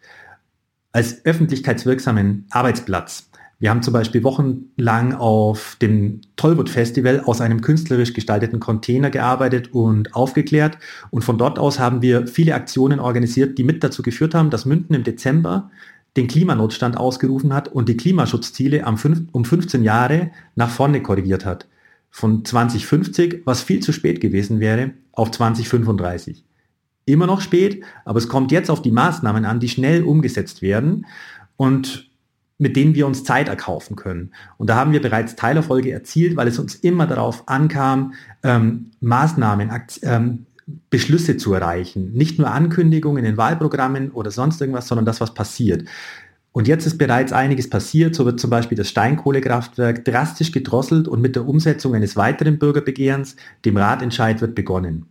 Als 0.91 1.23
öffentlichkeitswirksamen 1.25 2.45
Arbeitsplatz. 2.49 3.30
Wir 3.61 3.69
haben 3.69 3.83
zum 3.83 3.93
Beispiel 3.93 4.23
wochenlang 4.23 5.13
auf 5.13 5.77
dem 5.79 6.21
Tollwood 6.35 6.67
Festival 6.67 7.19
aus 7.19 7.41
einem 7.41 7.61
künstlerisch 7.61 8.11
gestalteten 8.11 8.59
Container 8.59 9.11
gearbeitet 9.11 9.71
und 9.71 10.15
aufgeklärt. 10.15 10.79
Und 11.11 11.23
von 11.23 11.37
dort 11.37 11.59
aus 11.59 11.77
haben 11.77 12.01
wir 12.01 12.25
viele 12.25 12.55
Aktionen 12.55 12.99
organisiert, 12.99 13.59
die 13.59 13.63
mit 13.63 13.83
dazu 13.83 14.01
geführt 14.01 14.33
haben, 14.33 14.49
dass 14.49 14.65
Münden 14.65 14.95
im 14.95 15.03
Dezember 15.03 15.69
den 16.17 16.27
Klimanotstand 16.27 16.97
ausgerufen 16.97 17.53
hat 17.53 17.67
und 17.67 17.87
die 17.87 17.97
Klimaschutzziele 17.97 18.83
um 18.83 19.45
15 19.45 19.83
Jahre 19.83 20.31
nach 20.55 20.71
vorne 20.71 21.03
korrigiert 21.03 21.45
hat 21.45 21.67
von 22.09 22.43
2050, 22.43 23.43
was 23.45 23.61
viel 23.61 23.79
zu 23.81 23.93
spät 23.93 24.21
gewesen 24.21 24.59
wäre, 24.59 24.89
auf 25.11 25.29
2035. 25.29 26.43
Immer 27.05 27.27
noch 27.27 27.41
spät, 27.41 27.83
aber 28.05 28.17
es 28.17 28.27
kommt 28.27 28.51
jetzt 28.51 28.71
auf 28.71 28.81
die 28.81 28.91
Maßnahmen 28.91 29.45
an, 29.45 29.59
die 29.59 29.69
schnell 29.69 30.03
umgesetzt 30.03 30.63
werden 30.63 31.05
und 31.57 32.10
mit 32.61 32.75
denen 32.75 32.93
wir 32.93 33.07
uns 33.07 33.23
Zeit 33.23 33.49
erkaufen 33.49 33.95
können. 33.95 34.33
Und 34.57 34.69
da 34.69 34.75
haben 34.75 34.91
wir 34.91 35.01
bereits 35.01 35.35
Teilerfolge 35.35 35.91
erzielt, 35.91 36.35
weil 36.35 36.47
es 36.47 36.59
uns 36.59 36.75
immer 36.75 37.07
darauf 37.07 37.49
ankam, 37.49 38.13
ähm, 38.43 38.91
Maßnahmen, 38.99 39.71
ähm, 40.03 40.45
Beschlüsse 40.91 41.37
zu 41.37 41.55
erreichen. 41.55 42.13
Nicht 42.13 42.37
nur 42.37 42.51
Ankündigungen 42.51 43.25
in 43.25 43.35
Wahlprogrammen 43.35 44.11
oder 44.11 44.29
sonst 44.29 44.61
irgendwas, 44.61 44.87
sondern 44.87 45.05
das, 45.05 45.19
was 45.19 45.33
passiert. 45.33 45.85
Und 46.51 46.67
jetzt 46.67 46.85
ist 46.85 46.99
bereits 46.99 47.33
einiges 47.33 47.67
passiert. 47.67 48.13
So 48.13 48.25
wird 48.25 48.39
zum 48.39 48.51
Beispiel 48.51 48.77
das 48.77 48.89
Steinkohlekraftwerk 48.89 50.05
drastisch 50.05 50.51
gedrosselt 50.51 51.07
und 51.07 51.19
mit 51.19 51.35
der 51.35 51.47
Umsetzung 51.47 51.95
eines 51.95 52.15
weiteren 52.15 52.59
Bürgerbegehrens, 52.59 53.37
dem 53.65 53.75
Ratentscheid, 53.75 54.39
wird 54.39 54.53
begonnen. 54.53 55.07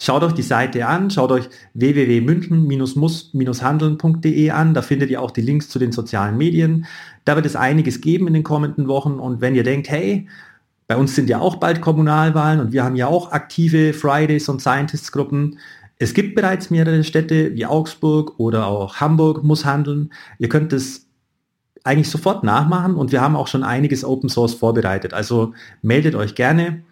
Schaut 0.00 0.22
euch 0.22 0.32
die 0.32 0.42
Seite 0.42 0.86
an, 0.86 1.10
schaut 1.10 1.32
euch 1.32 1.48
www.münchen-muss-handeln.de 1.74 4.50
an, 4.50 4.72
da 4.74 4.82
findet 4.82 5.10
ihr 5.10 5.20
auch 5.20 5.32
die 5.32 5.42
Links 5.42 5.68
zu 5.68 5.78
den 5.78 5.92
sozialen 5.92 6.38
Medien. 6.38 6.86
Da 7.24 7.36
wird 7.36 7.46
es 7.46 7.54
einiges 7.56 8.00
geben 8.00 8.28
in 8.28 8.34
den 8.34 8.44
kommenden 8.44 8.88
Wochen 8.88 9.14
und 9.14 9.40
wenn 9.40 9.54
ihr 9.54 9.64
denkt, 9.64 9.88
hey, 9.90 10.28
bei 10.88 10.96
uns 10.96 11.14
sind 11.14 11.28
ja 11.28 11.38
auch 11.38 11.56
bald 11.56 11.80
Kommunalwahlen 11.80 12.60
und 12.60 12.72
wir 12.72 12.82
haben 12.82 12.96
ja 12.96 13.06
auch 13.06 13.30
aktive 13.30 13.92
Fridays 13.92 14.48
und 14.48 14.60
Scientists 14.60 15.12
Gruppen. 15.12 15.58
Es 15.98 16.14
gibt 16.14 16.34
bereits 16.34 16.70
mehrere 16.70 17.04
Städte 17.04 17.54
wie 17.54 17.66
Augsburg 17.66 18.40
oder 18.40 18.66
auch 18.66 18.96
Hamburg 18.96 19.44
muss 19.44 19.64
handeln. 19.64 20.12
Ihr 20.38 20.48
könnt 20.48 20.72
es 20.72 21.06
eigentlich 21.84 22.08
sofort 22.10 22.42
nachmachen 22.42 22.94
und 22.94 23.12
wir 23.12 23.20
haben 23.20 23.36
auch 23.36 23.48
schon 23.48 23.64
einiges 23.64 24.04
Open 24.04 24.30
Source 24.30 24.54
vorbereitet. 24.54 25.12
Also 25.12 25.52
meldet 25.82 26.14
euch 26.14 26.34
gerne, 26.34 26.82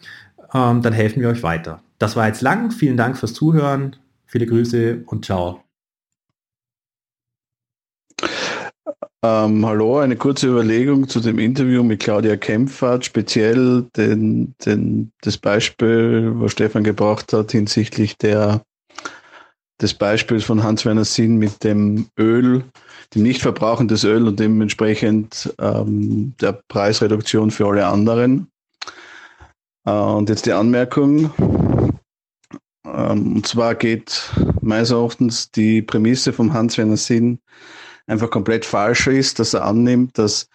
ähm, 0.52 0.82
dann 0.82 0.92
helfen 0.92 1.22
wir 1.22 1.30
euch 1.30 1.42
weiter. 1.42 1.82
Das 1.98 2.16
war 2.16 2.26
jetzt 2.26 2.42
lang. 2.42 2.70
Vielen 2.70 2.98
Dank 2.98 3.16
fürs 3.16 3.32
Zuhören. 3.32 3.96
Viele 4.26 4.46
Grüße 4.46 5.04
und 5.06 5.24
ciao. 5.24 5.65
Ähm, 9.26 9.66
hallo, 9.66 9.98
eine 9.98 10.14
kurze 10.14 10.46
Überlegung 10.46 11.08
zu 11.08 11.18
dem 11.18 11.40
Interview 11.40 11.82
mit 11.82 11.98
Claudia 11.98 12.36
Kempfert, 12.36 13.04
speziell 13.04 13.82
den, 13.96 14.54
den, 14.64 15.10
das 15.22 15.36
Beispiel, 15.36 16.30
was 16.36 16.52
Stefan 16.52 16.84
gebracht 16.84 17.32
hat 17.32 17.50
hinsichtlich 17.50 18.16
der, 18.18 18.62
des 19.82 19.94
Beispiels 19.94 20.44
von 20.44 20.62
Hans-Werner 20.62 21.04
Sinn 21.04 21.38
mit 21.38 21.64
dem 21.64 22.06
Öl, 22.16 22.62
dem 23.16 23.24
Nichtverbrauchen 23.24 23.88
des 23.88 24.04
Öl 24.04 24.28
und 24.28 24.38
dementsprechend 24.38 25.52
ähm, 25.58 26.34
der 26.40 26.60
Preisreduktion 26.68 27.50
für 27.50 27.66
alle 27.66 27.86
anderen. 27.86 28.46
Äh, 29.86 29.90
und 29.90 30.28
jetzt 30.28 30.46
die 30.46 30.52
Anmerkung. 30.52 31.32
Ähm, 32.84 33.36
und 33.36 33.46
zwar 33.46 33.74
geht 33.74 34.30
meines 34.60 34.92
Erachtens 34.92 35.50
die 35.50 35.82
Prämisse 35.82 36.32
vom 36.32 36.52
Hans-Werner 36.52 36.96
Sinn 36.96 37.40
einfach 38.06 38.30
komplett 38.30 38.64
falsch 38.64 39.06
ist, 39.06 39.38
dass 39.38 39.54
er 39.54 39.64
annimmt, 39.64 40.18
dass 40.18 40.48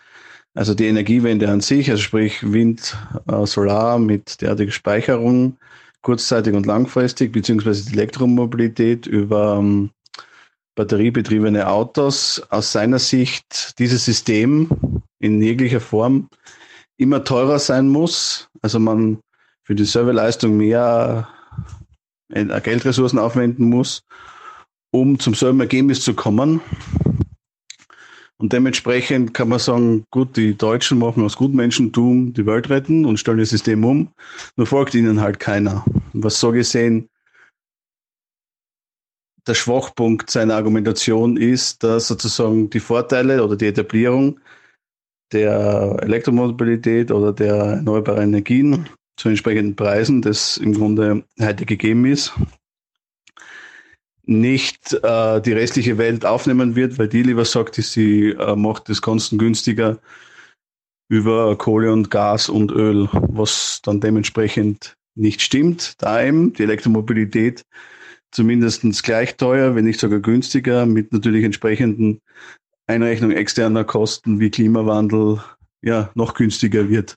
also 0.53 0.73
die 0.73 0.87
Energiewende 0.87 1.49
an 1.49 1.61
sich, 1.61 1.89
also 1.89 2.01
sprich 2.01 2.51
Wind, 2.51 2.97
äh, 3.27 3.45
Solar 3.45 3.99
mit 3.99 4.41
derartiger 4.41 4.71
Speicherung, 4.71 5.57
kurzzeitig 6.01 6.53
und 6.53 6.65
langfristig, 6.65 7.31
beziehungsweise 7.31 7.85
die 7.85 7.93
Elektromobilität 7.93 9.05
über 9.07 9.57
ähm, 9.59 9.91
batteriebetriebene 10.75 11.67
Autos, 11.67 12.41
aus 12.49 12.71
seiner 12.71 12.99
Sicht 12.99 13.77
dieses 13.79 14.05
System 14.05 14.69
in 15.19 15.41
jeglicher 15.41 15.79
Form 15.79 16.29
immer 16.97 17.23
teurer 17.23 17.59
sein 17.59 17.87
muss. 17.87 18.49
Also 18.61 18.79
man 18.79 19.19
für 19.63 19.75
die 19.75 19.85
Serverleistung 19.85 20.57
mehr 20.57 21.29
äh, 22.29 22.61
Geldressourcen 22.61 23.19
aufwenden 23.19 23.69
muss, 23.69 24.03
um 24.91 25.19
zum 25.19 25.33
selben 25.33 25.59
Ergebnis 25.59 26.01
zu 26.01 26.13
kommen. 26.13 26.61
Und 28.41 28.53
dementsprechend 28.53 29.35
kann 29.35 29.49
man 29.49 29.59
sagen, 29.59 30.03
gut, 30.09 30.35
die 30.35 30.57
Deutschen 30.57 30.97
machen 30.97 31.23
aus 31.23 31.37
Gutmenschentum 31.37 32.33
die 32.33 32.47
Welt 32.47 32.71
retten 32.71 33.05
und 33.05 33.19
stellen 33.19 33.37
das 33.37 33.51
System 33.51 33.85
um, 33.85 34.09
nur 34.55 34.65
folgt 34.65 34.95
ihnen 34.95 35.21
halt 35.21 35.39
keiner. 35.39 35.85
Was 36.13 36.39
so 36.39 36.51
gesehen 36.51 37.07
der 39.47 39.53
Schwachpunkt 39.53 40.31
seiner 40.31 40.55
Argumentation 40.55 41.37
ist, 41.37 41.83
dass 41.83 42.07
sozusagen 42.07 42.67
die 42.71 42.79
Vorteile 42.79 43.43
oder 43.43 43.55
die 43.55 43.67
Etablierung 43.67 44.39
der 45.31 45.97
Elektromobilität 46.01 47.11
oder 47.11 47.33
der 47.33 47.55
erneuerbaren 47.55 48.23
Energien 48.23 48.89
zu 49.17 49.29
entsprechenden 49.29 49.75
Preisen, 49.75 50.23
das 50.23 50.57
im 50.57 50.73
Grunde 50.73 51.23
heute 51.39 51.65
gegeben 51.67 52.05
ist, 52.05 52.33
nicht 54.23 54.93
äh, 55.03 55.41
die 55.41 55.53
restliche 55.53 55.97
Welt 55.97 56.25
aufnehmen 56.25 56.75
wird, 56.75 56.99
weil 56.99 57.07
die 57.07 57.23
lieber 57.23 57.45
sagt, 57.45 57.75
sie 57.75 58.29
äh, 58.29 58.55
macht 58.55 58.89
das 58.89 59.01
kostengünstiger 59.01 59.99
über 61.09 61.57
Kohle 61.57 61.91
und 61.91 62.09
Gas 62.09 62.47
und 62.47 62.71
Öl, 62.71 63.09
was 63.11 63.81
dann 63.83 63.99
dementsprechend 63.99 64.95
nicht 65.15 65.41
stimmt, 65.41 66.01
da 66.01 66.23
eben 66.23 66.53
die 66.53 66.63
Elektromobilität 66.63 67.63
zumindest 68.31 69.03
gleich 69.03 69.35
teuer, 69.35 69.75
wenn 69.75 69.85
nicht 69.85 69.99
sogar 69.99 70.19
günstiger, 70.19 70.85
mit 70.85 71.11
natürlich 71.11 71.43
entsprechenden 71.43 72.21
Einrechnung 72.87 73.31
externer 73.31 73.83
Kosten 73.83 74.39
wie 74.39 74.49
Klimawandel 74.49 75.43
ja 75.81 76.09
noch 76.15 76.33
günstiger 76.33 76.89
wird. 76.89 77.15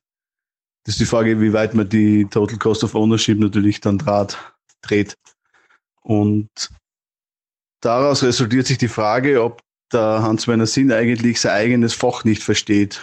Das 0.84 0.94
ist 0.94 1.00
die 1.00 1.06
Frage, 1.06 1.40
wie 1.40 1.52
weit 1.52 1.74
man 1.74 1.88
die 1.88 2.26
Total 2.26 2.58
Cost 2.58 2.84
of 2.84 2.94
Ownership 2.94 3.38
natürlich 3.38 3.80
dann 3.80 3.98
Draht 3.98 4.36
dreht. 4.82 5.14
Und 6.02 6.50
daraus 7.84 8.22
resultiert 8.22 8.66
sich 8.66 8.78
die 8.78 8.88
Frage, 8.88 9.42
ob 9.42 9.60
der 9.92 10.22
Hans-Werner 10.22 10.66
Sinn 10.66 10.92
eigentlich 10.92 11.40
sein 11.40 11.52
eigenes 11.52 11.94
Fach 11.94 12.24
nicht 12.24 12.42
versteht. 12.42 13.02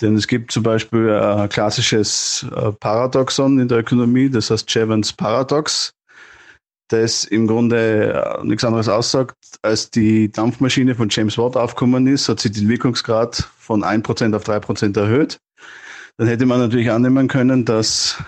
Denn 0.00 0.16
es 0.16 0.26
gibt 0.26 0.50
zum 0.50 0.62
Beispiel 0.64 1.10
ein 1.10 1.48
klassisches 1.48 2.44
äh, 2.54 2.72
Paradoxon 2.72 3.60
in 3.60 3.68
der 3.68 3.78
Ökonomie, 3.78 4.28
das 4.28 4.50
heißt 4.50 4.72
Jevons 4.74 5.12
Paradox, 5.12 5.92
das 6.88 7.24
im 7.24 7.46
Grunde 7.46 8.12
äh, 8.12 8.44
nichts 8.44 8.64
anderes 8.64 8.88
aussagt, 8.88 9.36
als 9.62 9.90
die 9.90 10.30
Dampfmaschine 10.30 10.94
von 10.94 11.08
James 11.08 11.38
Watt 11.38 11.56
aufgekommen 11.56 12.06
ist, 12.08 12.28
hat 12.28 12.40
sich 12.40 12.52
den 12.52 12.68
Wirkungsgrad 12.68 13.48
von 13.58 13.84
1% 13.84 14.34
auf 14.34 14.44
3% 14.44 14.98
erhöht. 14.98 15.38
Dann 16.18 16.26
hätte 16.26 16.46
man 16.46 16.58
natürlich 16.58 16.90
annehmen 16.90 17.28
können, 17.28 17.64
dass 17.64 18.22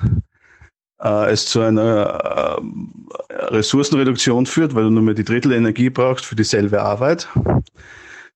äh, 1.00 1.30
es 1.30 1.46
zu 1.46 1.60
einer 1.60 2.60
äh, 3.28 3.34
Ressourcenreduktion 3.34 4.46
führt, 4.46 4.74
weil 4.74 4.84
du 4.84 4.90
nur 4.90 5.02
mehr 5.02 5.14
die 5.14 5.24
Drittel 5.24 5.52
Energie 5.52 5.90
brauchst 5.90 6.24
für 6.24 6.36
dieselbe 6.36 6.82
Arbeit. 6.82 7.28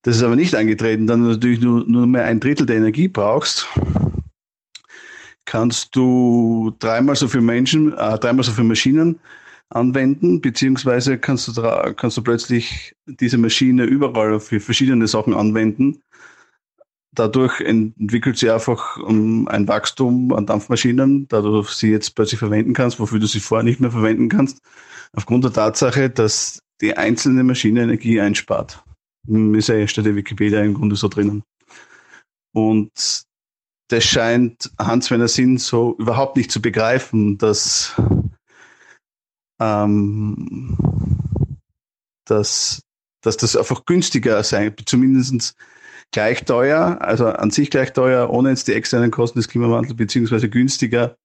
Das 0.03 0.15
ist 0.15 0.23
aber 0.23 0.35
nicht 0.35 0.55
eingetreten, 0.55 1.07
dann 1.07 1.27
natürlich 1.27 1.59
nur, 1.59 1.83
nur 1.85 2.07
mehr 2.07 2.25
ein 2.25 2.39
Drittel 2.39 2.65
der 2.65 2.77
Energie 2.77 3.09
brauchst, 3.09 3.67
kannst 5.45 5.95
du 5.95 6.75
dreimal 6.79 7.15
so 7.15 7.27
viele 7.27 7.43
Menschen, 7.43 7.93
äh, 7.93 8.17
dreimal 8.17 8.43
so 8.43 8.51
viele 8.51 8.67
Maschinen 8.67 9.19
anwenden, 9.69 10.41
beziehungsweise 10.41 11.17
kannst 11.17 11.47
du, 11.47 11.61
kannst 11.95 12.17
du 12.17 12.23
plötzlich 12.23 12.95
diese 13.05 13.37
Maschine 13.37 13.83
überall 13.83 14.39
für 14.39 14.59
verschiedene 14.59 15.07
Sachen 15.07 15.33
anwenden 15.33 16.01
dadurch 17.19 17.59
entwickelt 17.61 18.37
sie 18.37 18.49
einfach 18.49 18.97
um, 18.97 19.47
ein 19.47 19.67
Wachstum 19.67 20.33
an 20.33 20.45
Dampfmaschinen, 20.45 21.27
da 21.27 21.41
du 21.41 21.63
sie 21.63 21.91
jetzt 21.91 22.15
plötzlich 22.15 22.39
verwenden 22.39 22.73
kannst, 22.73 22.99
wofür 22.99 23.19
du 23.19 23.27
sie 23.27 23.39
vorher 23.39 23.63
nicht 23.63 23.79
mehr 23.79 23.91
verwenden 23.91 24.29
kannst, 24.29 24.59
aufgrund 25.13 25.43
der 25.43 25.53
Tatsache, 25.53 26.09
dass 26.09 26.59
die 26.81 26.95
einzelne 26.95 27.43
Maschine 27.43 27.83
Energie 27.83 28.21
einspart. 28.21 28.83
Hm, 29.27 29.53
ist 29.55 29.67
ja 29.67 29.85
steht 29.87 30.05
der 30.05 30.15
Wikipedia 30.15 30.63
im 30.63 30.73
Grunde 30.73 30.95
so 30.95 31.09
drinnen. 31.09 31.43
Und 32.53 33.23
das 33.89 34.03
scheint 34.03 34.71
Hans-Werner 34.79 35.27
Sinn 35.27 35.57
so 35.57 35.95
überhaupt 35.97 36.37
nicht 36.37 36.51
zu 36.51 36.61
begreifen, 36.61 37.37
dass, 37.37 37.99
ähm, 39.59 40.77
dass, 42.25 42.81
dass 43.21 43.37
das 43.37 43.55
einfach 43.57 43.85
günstiger 43.85 44.41
sein, 44.43 44.73
zumindestens 44.85 45.55
gleich 46.11 46.45
teuer, 46.45 46.97
also 47.01 47.27
an 47.27 47.51
sich 47.51 47.69
gleich 47.69 47.93
teuer, 47.93 48.29
ohne 48.29 48.49
jetzt 48.49 48.67
die 48.67 48.73
externen 48.73 49.11
Kosten 49.11 49.39
des 49.39 49.47
Klimawandels 49.47 49.95
beziehungsweise 49.95 50.49
günstiger 50.49 51.15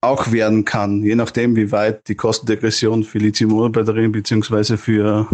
auch 0.00 0.32
werden 0.32 0.64
kann, 0.64 1.02
je 1.02 1.14
nachdem, 1.14 1.56
wie 1.56 1.72
weit 1.72 2.08
die 2.08 2.14
Kostendegression 2.14 3.04
für 3.04 3.18
Lithium-Ionen-Batterien 3.18 4.12
beziehungsweise 4.12 4.76
für 4.76 5.28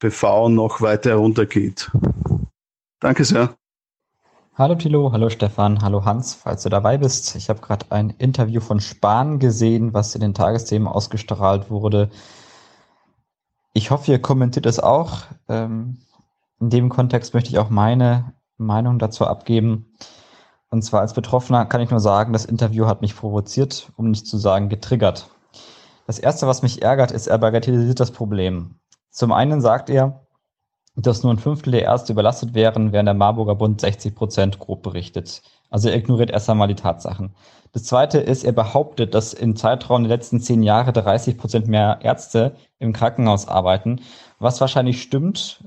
PV 0.00 0.48
noch 0.48 0.80
weiter 0.80 1.10
heruntergeht. 1.10 1.90
Danke 3.00 3.24
sehr. 3.24 3.54
Hallo 4.56 4.76
Tilo, 4.76 5.10
hallo 5.12 5.30
Stefan, 5.30 5.82
hallo 5.82 6.04
Hans, 6.04 6.34
falls 6.34 6.62
du 6.62 6.68
dabei 6.68 6.98
bist. 6.98 7.34
Ich 7.34 7.48
habe 7.48 7.60
gerade 7.60 7.86
ein 7.90 8.10
Interview 8.10 8.60
von 8.60 8.80
Spahn 8.80 9.38
gesehen, 9.38 9.94
was 9.94 10.14
in 10.14 10.20
den 10.20 10.34
Tagesthemen 10.34 10.86
ausgestrahlt 10.86 11.70
wurde. 11.70 12.10
Ich 13.72 13.90
hoffe, 13.90 14.12
ihr 14.12 14.20
kommentiert 14.20 14.66
es 14.66 14.78
auch. 14.78 15.22
Ähm, 15.48 15.98
in 16.60 16.70
dem 16.70 16.88
Kontext 16.88 17.34
möchte 17.34 17.50
ich 17.50 17.58
auch 17.58 17.70
meine 17.70 18.34
Meinung 18.56 18.98
dazu 18.98 19.26
abgeben. 19.26 19.94
Und 20.70 20.82
zwar 20.82 21.00
als 21.00 21.14
Betroffener 21.14 21.66
kann 21.66 21.80
ich 21.80 21.90
nur 21.90 22.00
sagen, 22.00 22.32
das 22.32 22.44
Interview 22.44 22.86
hat 22.86 23.00
mich 23.00 23.16
provoziert, 23.16 23.92
um 23.96 24.10
nicht 24.10 24.26
zu 24.26 24.38
sagen 24.38 24.68
getriggert. 24.68 25.28
Das 26.06 26.18
Erste, 26.18 26.46
was 26.46 26.62
mich 26.62 26.82
ärgert, 26.82 27.10
ist, 27.10 27.26
er 27.26 27.38
bagatellisiert 27.38 28.00
das 28.00 28.10
Problem. 28.10 28.76
Zum 29.10 29.32
einen 29.32 29.60
sagt 29.60 29.88
er, 29.88 30.26
dass 30.96 31.22
nur 31.22 31.32
ein 31.32 31.38
Fünftel 31.38 31.72
der 31.72 31.82
Ärzte 31.82 32.12
überlastet 32.12 32.54
wären, 32.54 32.92
während 32.92 33.06
der 33.06 33.14
Marburger 33.14 33.54
Bund 33.54 33.80
60 33.80 34.14
Prozent 34.14 34.58
grob 34.58 34.82
berichtet. 34.82 35.42
Also 35.70 35.88
er 35.88 35.96
ignoriert 35.96 36.30
erst 36.30 36.48
einmal 36.48 36.68
die 36.68 36.76
Tatsachen. 36.76 37.34
Das 37.72 37.84
zweite 37.84 38.18
ist, 38.18 38.44
er 38.44 38.52
behauptet, 38.52 39.14
dass 39.14 39.32
im 39.32 39.56
Zeitraum 39.56 40.04
der 40.04 40.16
letzten 40.16 40.40
zehn 40.40 40.62
Jahre 40.62 40.92
30 40.92 41.36
Prozent 41.36 41.66
mehr 41.66 41.98
Ärzte 42.02 42.54
im 42.78 42.92
Krankenhaus 42.92 43.48
arbeiten, 43.48 44.00
was 44.38 44.60
wahrscheinlich 44.60 45.02
stimmt, 45.02 45.64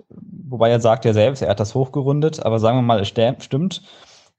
wobei 0.49 0.69
er 0.69 0.80
sagt 0.80 1.06
ja 1.06 1.13
selbst, 1.13 1.42
er 1.42 1.49
hat 1.49 1.60
das 1.60 1.74
hochgerundet, 1.76 2.46
aber 2.46 2.60
sagen 2.60 2.78
wir 2.78 2.83
mal, 2.83 2.99
es 2.99 3.08
stimmt. 3.08 3.81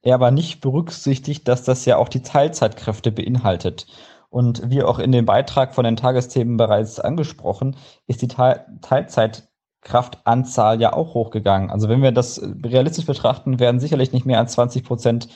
Er 0.01 0.15
aber 0.15 0.31
nicht 0.31 0.61
berücksichtigt, 0.61 1.45
dass 1.47 1.63
das 1.63 1.85
ja 1.85 1.97
auch 1.97 2.09
die 2.09 2.21
Teilzeitkräfte 2.21 3.11
beinhaltet. 3.11 3.87
Und 4.29 4.69
wie 4.69 4.83
auch 4.83 4.99
in 4.99 5.11
dem 5.11 5.25
Beitrag 5.25 5.75
von 5.75 5.83
den 5.83 5.95
Tagesthemen 5.95 6.57
bereits 6.57 6.99
angesprochen, 6.99 7.75
ist 8.07 8.21
die 8.21 8.27
Teilzeitkraftanzahl 8.27 10.79
ja 10.79 10.93
auch 10.93 11.15
hochgegangen. 11.15 11.71
Also 11.71 11.89
wenn 11.89 12.01
wir 12.01 12.11
das 12.11 12.41
realistisch 12.63 13.07
betrachten, 13.07 13.59
werden 13.59 13.79
sicherlich 13.79 14.13
nicht 14.13 14.25
mehr 14.25 14.39
als 14.39 14.53
20 14.53 14.83
Prozent 14.83 15.29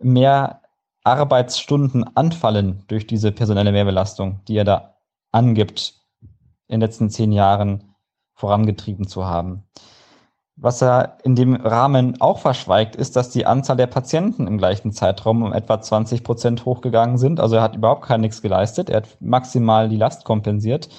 mehr 0.00 0.62
Arbeitsstunden 1.04 2.04
anfallen 2.16 2.84
durch 2.88 3.06
diese 3.06 3.32
personelle 3.32 3.72
Mehrbelastung, 3.72 4.40
die 4.46 4.56
er 4.56 4.64
da 4.64 4.96
angibt, 5.30 5.94
in 6.68 6.80
den 6.80 6.80
letzten 6.80 7.10
zehn 7.10 7.32
Jahren 7.32 7.94
vorangetrieben 8.34 9.06
zu 9.06 9.24
haben. 9.24 9.64
Was 10.56 10.82
er 10.82 11.16
in 11.24 11.34
dem 11.34 11.54
Rahmen 11.56 12.20
auch 12.20 12.38
verschweigt, 12.38 12.94
ist, 12.94 13.16
dass 13.16 13.30
die 13.30 13.46
Anzahl 13.46 13.76
der 13.76 13.86
Patienten 13.86 14.46
im 14.46 14.58
gleichen 14.58 14.92
Zeitraum 14.92 15.42
um 15.42 15.52
etwa 15.52 15.80
20 15.80 16.22
Prozent 16.24 16.66
hochgegangen 16.66 17.16
sind. 17.16 17.40
Also 17.40 17.56
er 17.56 17.62
hat 17.62 17.74
überhaupt 17.74 18.06
gar 18.06 18.18
nichts 18.18 18.42
geleistet. 18.42 18.90
Er 18.90 18.98
hat 18.98 19.16
maximal 19.20 19.88
die 19.88 19.96
Last 19.96 20.24
kompensiert. 20.24 20.90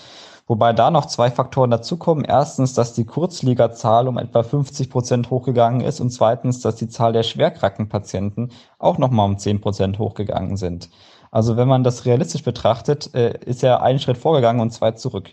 Wobei 0.48 0.74
da 0.74 0.92
noch 0.92 1.06
zwei 1.06 1.32
Faktoren 1.32 1.72
dazukommen. 1.72 2.26
Erstens, 2.26 2.74
dass 2.74 2.94
die 2.94 3.06
Kurzliegerzahl 3.06 4.08
um 4.08 4.18
etwa 4.18 4.44
50 4.44 4.90
Prozent 4.90 5.30
hochgegangen 5.30 5.82
ist 5.82 6.02
und 6.02 6.10
zweitens, 6.10 6.60
dass 6.60 6.76
die 6.76 6.90
Zahl 6.90 7.14
der 7.14 7.24
Schwerkrankenpatienten 7.24 8.52
auch 8.80 8.98
nochmal 8.98 9.28
um 9.30 9.38
10 9.38 9.62
Prozent 9.62 10.00
hochgegangen 10.00 10.58
sind. 10.58 10.90
Also 11.32 11.58
wenn 11.58 11.68
man 11.68 11.84
das 11.84 12.06
realistisch 12.06 12.44
betrachtet, 12.44 13.14
äh, 13.16 13.38
ist 13.46 13.64
er 13.64 13.82
einen 13.82 14.00
Schritt 14.00 14.18
vorgegangen 14.18 14.62
und 14.62 14.72
zwei 14.72 14.92
zurück. 14.92 15.30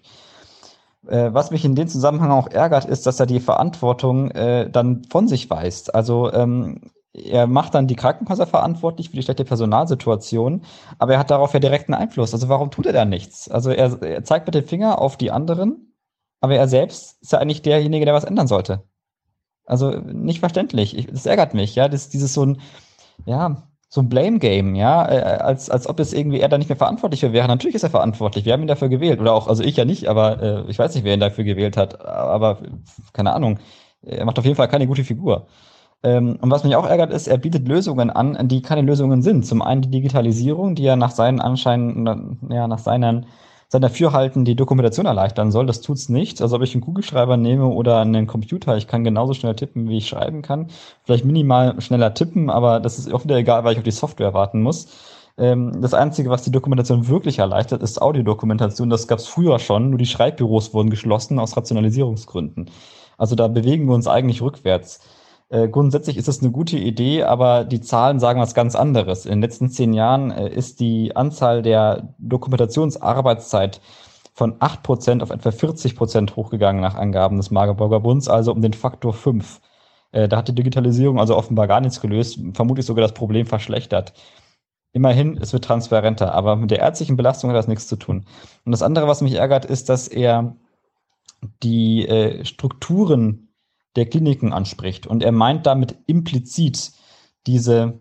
Äh, 1.11 1.35
was 1.35 1.51
mich 1.51 1.65
in 1.65 1.75
dem 1.75 1.89
Zusammenhang 1.89 2.31
auch 2.31 2.49
ärgert, 2.49 2.85
ist, 2.85 3.07
dass 3.07 3.19
er 3.19 3.27
die 3.27 3.41
Verantwortung 3.41 4.31
äh, 4.31 4.71
dann 4.71 5.03
von 5.11 5.27
sich 5.29 5.51
weist. 5.51 5.95
Also 5.95 6.33
ähm, 6.33 6.93
er 7.13 7.49
macht 7.49 7.75
dann 7.75 7.89
die 7.89 7.97
Krankenhäuser 7.97 8.47
verantwortlich 8.47 9.11
für 9.11 9.17
die 9.17 9.23
schlechte 9.23 9.45
Personalsituation, 9.45 10.63
aber 10.99 11.15
er 11.15 11.19
hat 11.19 11.31
darauf 11.31 11.53
ja 11.53 11.59
direkten 11.59 11.95
Einfluss. 11.95 12.33
Also 12.33 12.49
warum 12.49 12.71
tut 12.71 12.87
er 12.87 12.93
da 12.93 13.05
nichts? 13.05 13.51
Also 13.51 13.71
er, 13.71 14.01
er 14.03 14.23
zeigt 14.25 14.47
mit 14.47 14.55
dem 14.55 14.65
Finger 14.65 15.01
auf 15.01 15.17
die 15.17 15.33
anderen, 15.33 15.95
aber 16.41 16.55
er 16.55 16.69
selbst 16.69 17.21
ist 17.21 17.33
ja 17.33 17.41
eigentlich 17.41 17.63
derjenige, 17.63 18.05
der 18.05 18.15
was 18.15 18.25
ändern 18.25 18.47
sollte. 18.47 18.85
Also 19.65 19.91
nicht 19.91 20.41
verständlich. 20.41 20.97
Ich, 20.97 21.07
das 21.07 21.27
ärgert 21.27 21.55
mich, 21.55 21.75
ja. 21.75 21.89
Das, 21.89 22.09
dieses 22.09 22.35
so 22.35 22.47
ein, 22.47 22.61
ja, 23.27 23.69
so 23.93 24.01
ein 24.01 24.09
Blame-Game, 24.09 24.77
ja, 24.77 25.05
äh, 25.11 25.21
als, 25.41 25.69
als 25.69 25.89
ob 25.89 25.99
es 25.99 26.13
irgendwie 26.13 26.41
er 26.41 26.49
da 26.49 26.59
nicht 26.59 26.69
mehr 26.69 26.77
verantwortlich 26.77 27.21
für 27.21 27.33
wäre. 27.33 27.49
Natürlich 27.49 27.75
ist 27.75 27.83
er 27.83 27.91
verantwortlich. 27.91 28.45
Wir 28.45 28.53
haben 28.53 28.63
ihn 28.63 28.69
dafür 28.69 28.89
gewählt. 28.89 29.21
Oder 29.21 29.35
auch, 29.35 29.49
also 29.49 29.65
ich 29.65 29.77
ja 29.77 29.85
nicht, 29.85 30.07
aber 30.07 30.41
äh, 30.41 30.71
ich 30.71 30.79
weiß 30.79 30.95
nicht, 30.95 31.03
wer 31.03 31.15
ihn 31.15 31.21
dafür 31.21 31.43
gewählt 31.43 31.77
hat. 31.77 32.05
Aber 32.07 32.59
keine 33.13 33.33
Ahnung. 33.33 33.59
Er 34.03 34.25
macht 34.25 34.39
auf 34.39 34.45
jeden 34.45 34.57
Fall 34.57 34.69
keine 34.69 34.87
gute 34.87 35.03
Figur. 35.03 35.49
Ähm, 36.05 36.39
und 36.41 36.51
was 36.53 36.63
mich 36.63 36.77
auch 36.77 36.87
ärgert, 36.87 37.13
ist, 37.13 37.27
er 37.27 37.39
bietet 37.39 37.67
Lösungen 37.67 38.11
an, 38.11 38.49
die 38.49 38.63
keine 38.63 38.83
Lösungen 38.83 39.23
sind. 39.23 39.45
Zum 39.45 39.61
einen 39.61 39.83
die 39.83 39.91
Digitalisierung, 39.91 40.77
die 40.77 40.85
ja 40.85 40.95
nach 40.95 41.11
seinen 41.11 41.41
Anscheinen, 41.41 42.39
ja, 42.49 42.69
nach 42.69 42.79
seinen 42.79 43.27
sein 43.73 43.83
Dafürhalten 43.83 44.45
die 44.45 44.57
Dokumentation 44.57 45.07
erleichtern 45.07 45.53
soll. 45.53 45.65
Das 45.65 45.81
tut's 45.81 46.09
nicht. 46.09 46.43
Also 46.43 46.57
ob 46.57 46.63
ich 46.63 46.75
einen 46.75 46.83
Kugelschreiber 46.83 47.37
nehme 47.37 47.67
oder 47.69 48.01
einen 48.01 48.27
Computer, 48.27 48.77
ich 48.77 48.89
kann 48.89 49.05
genauso 49.05 49.33
schnell 49.33 49.55
tippen, 49.55 49.89
wie 49.89 49.99
ich 49.99 50.09
schreiben 50.09 50.43
kann. 50.43 50.67
Vielleicht 51.05 51.25
minimal 51.25 51.81
schneller 51.81 52.13
tippen, 52.13 52.51
aber 52.51 52.81
das 52.81 52.99
ist 52.99 53.13
auch 53.15 53.25
egal, 53.27 53.63
weil 53.63 53.73
ich 53.73 53.79
auf 53.79 53.85
die 53.85 53.93
Software 53.93 54.35
warten 54.35 54.61
muss. 54.61 54.89
Ähm, 55.39 55.81
das 55.81 55.95
Einzige, 55.95 56.31
was 56.31 56.43
die 56.43 56.51
Dokumentation 56.51 57.07
wirklich 57.07 57.39
erleichtert, 57.39 57.81
ist 57.83 58.03
Audiodokumentation. 58.03 58.91
Das 58.91 59.07
gab's 59.07 59.29
früher 59.29 59.61
schon, 59.61 59.91
nur 59.91 59.99
die 59.99 60.07
Schreibbüros 60.07 60.75
wurden 60.75 60.91
geschlossen 60.91 61.39
aus 61.39 61.57
Rationalisierungsgründen. 61.57 62.71
Also 63.19 63.37
da 63.37 63.47
bewegen 63.47 63.87
wir 63.87 63.95
uns 63.95 64.09
eigentlich 64.09 64.43
rückwärts. 64.43 64.99
Äh, 65.51 65.69
grundsätzlich 65.69 66.17
ist 66.17 66.29
es 66.29 66.41
eine 66.41 66.53
gute 66.53 66.79
Idee, 66.79 67.25
aber 67.25 67.65
die 67.65 67.81
Zahlen 67.81 68.21
sagen 68.21 68.41
was 68.41 68.55
ganz 68.55 68.77
anderes. 68.77 69.27
In 69.27 69.33
den 69.33 69.43
letzten 69.43 69.69
zehn 69.69 69.93
Jahren 69.93 70.31
äh, 70.31 70.49
ist 70.49 70.79
die 70.79 71.17
Anzahl 71.17 71.63
der 71.63 72.15
Dokumentationsarbeitszeit 72.19 73.81
von 74.33 74.57
acht 74.61 74.85
Prozent 74.85 75.23
auf 75.25 75.31
etwa 75.31 75.51
40 75.51 75.97
Prozent 75.97 76.37
hochgegangen 76.37 76.81
nach 76.81 76.95
Angaben 76.95 77.37
des 77.37 77.51
Magdeburger 77.51 78.01
Bunds, 78.01 78.29
also 78.29 78.53
um 78.53 78.63
den 78.63 78.75
Faktor 78.75 79.13
fünf. 79.13 79.61
Äh, 80.13 80.29
da 80.29 80.37
hat 80.39 80.49
die 80.49 80.55
Digitalisierung 80.55 81.19
also 81.19 81.37
offenbar 81.37 81.67
gar 81.67 81.81
nichts 81.81 82.01
gelöst, 82.01 82.39
vermutlich 82.55 82.87
sogar 82.87 83.03
das 83.03 83.15
Problem 83.15 83.47
verschlechtert. 83.47 84.13
Immerhin, 84.93 85.37
es 85.37 85.53
wird 85.53 85.65
transparenter, 85.65 86.33
aber 86.33 86.57
mit 86.57 86.71
der 86.71 86.81
ärztlichen 86.81 87.17
Belastung 87.17 87.51
hat 87.51 87.57
das 87.57 87.69
nichts 87.69 87.89
zu 87.89 87.97
tun. 87.97 88.25
Und 88.65 88.73
das 88.73 88.83
andere, 88.83 89.09
was 89.09 89.21
mich 89.21 89.35
ärgert, 89.35 89.65
ist, 89.65 89.89
dass 89.89 90.09
er 90.09 90.57
die 91.63 92.07
äh, 92.07 92.45
Strukturen 92.45 93.50
der 93.97 94.07
Kliniken 94.07 94.53
anspricht. 94.53 95.07
Und 95.07 95.23
er 95.23 95.33
meint 95.33 95.67
damit 95.67 95.97
implizit 96.07 96.93
diese, 97.47 98.01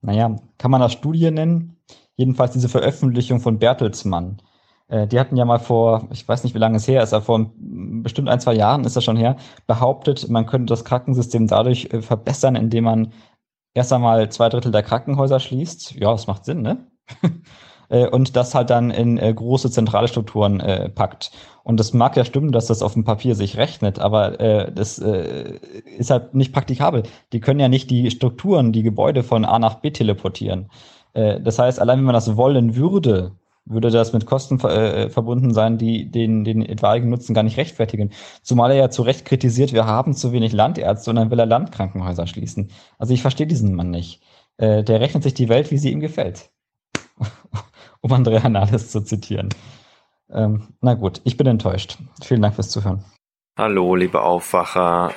naja, 0.00 0.36
kann 0.58 0.70
man 0.70 0.80
das 0.80 0.92
Studie 0.92 1.30
nennen? 1.30 1.76
Jedenfalls 2.16 2.52
diese 2.52 2.68
Veröffentlichung 2.68 3.40
von 3.40 3.58
Bertelsmann. 3.58 4.42
Äh, 4.88 5.06
die 5.06 5.20
hatten 5.20 5.36
ja 5.36 5.44
mal 5.44 5.60
vor, 5.60 6.08
ich 6.10 6.26
weiß 6.26 6.42
nicht, 6.44 6.54
wie 6.54 6.58
lange 6.58 6.76
es 6.76 6.88
her 6.88 7.02
ist, 7.02 7.12
aber 7.12 7.24
vor 7.24 7.52
bestimmt 7.56 8.28
ein, 8.28 8.40
zwei 8.40 8.54
Jahren 8.54 8.84
ist 8.84 8.96
das 8.96 9.04
schon 9.04 9.16
her, 9.16 9.36
behauptet, 9.66 10.28
man 10.28 10.46
könnte 10.46 10.72
das 10.72 10.84
Krankensystem 10.84 11.46
dadurch 11.46 11.92
äh, 11.92 12.02
verbessern, 12.02 12.56
indem 12.56 12.84
man 12.84 13.12
erst 13.74 13.92
einmal 13.92 14.30
zwei 14.30 14.48
Drittel 14.48 14.72
der 14.72 14.82
Krankenhäuser 14.82 15.40
schließt. 15.40 15.92
Ja, 15.92 16.10
das 16.10 16.26
macht 16.26 16.44
Sinn, 16.44 16.62
ne? 16.62 16.86
Äh, 17.88 18.08
und 18.08 18.36
das 18.36 18.54
halt 18.54 18.70
dann 18.70 18.90
in 18.90 19.18
äh, 19.18 19.32
große 19.32 19.70
zentrale 19.70 20.08
Strukturen 20.08 20.60
äh, 20.60 20.88
packt. 20.88 21.30
Und 21.64 21.78
das 21.78 21.92
mag 21.92 22.16
ja 22.16 22.24
stimmen, 22.24 22.52
dass 22.52 22.66
das 22.66 22.82
auf 22.82 22.94
dem 22.94 23.04
Papier 23.04 23.34
sich 23.34 23.56
rechnet, 23.56 23.98
aber 23.98 24.40
äh, 24.40 24.72
das 24.72 24.98
äh, 24.98 25.58
ist 25.98 26.10
halt 26.10 26.34
nicht 26.34 26.52
praktikabel. 26.52 27.02
Die 27.32 27.40
können 27.40 27.60
ja 27.60 27.68
nicht 27.68 27.90
die 27.90 28.10
Strukturen, 28.10 28.72
die 28.72 28.82
Gebäude 28.82 29.22
von 29.22 29.44
A 29.44 29.58
nach 29.58 29.76
B 29.76 29.90
teleportieren. 29.90 30.70
Äh, 31.12 31.40
das 31.40 31.58
heißt, 31.58 31.80
allein 31.80 31.98
wenn 31.98 32.06
man 32.06 32.14
das 32.14 32.36
wollen 32.36 32.76
würde, 32.76 33.32
würde 33.66 33.90
das 33.90 34.14
mit 34.14 34.24
Kosten 34.24 34.58
äh, 34.60 35.10
verbunden 35.10 35.52
sein, 35.52 35.76
die 35.76 36.10
den, 36.10 36.42
den 36.42 36.62
etwaigen 36.62 37.10
Nutzen 37.10 37.34
gar 37.34 37.42
nicht 37.42 37.58
rechtfertigen. 37.58 38.12
Zumal 38.42 38.70
er 38.70 38.78
ja 38.78 38.90
zu 38.90 39.02
Recht 39.02 39.26
kritisiert, 39.26 39.74
wir 39.74 39.84
haben 39.84 40.14
zu 40.14 40.32
wenig 40.32 40.54
Landärzte 40.54 41.10
und 41.10 41.16
dann 41.16 41.30
will 41.30 41.38
er 41.38 41.44
Landkrankenhäuser 41.44 42.26
schließen. 42.26 42.70
Also 42.98 43.12
ich 43.12 43.20
verstehe 43.20 43.46
diesen 43.46 43.74
Mann 43.74 43.90
nicht. 43.90 44.22
Äh, 44.56 44.84
der 44.84 45.00
rechnet 45.00 45.22
sich 45.22 45.34
die 45.34 45.50
Welt, 45.50 45.70
wie 45.70 45.78
sie 45.78 45.92
ihm 45.92 46.00
gefällt 46.00 46.50
um 48.00 48.12
Andrea 48.12 48.48
Nahles 48.48 48.90
zu 48.90 49.02
zitieren. 49.02 49.48
Ähm, 50.30 50.68
na 50.80 50.94
gut, 50.94 51.20
ich 51.24 51.36
bin 51.36 51.46
enttäuscht. 51.46 51.98
Vielen 52.22 52.42
Dank 52.42 52.54
fürs 52.54 52.70
Zuhören. 52.70 53.04
Hallo, 53.56 53.94
liebe 53.94 54.22
Aufwacher. 54.22 55.12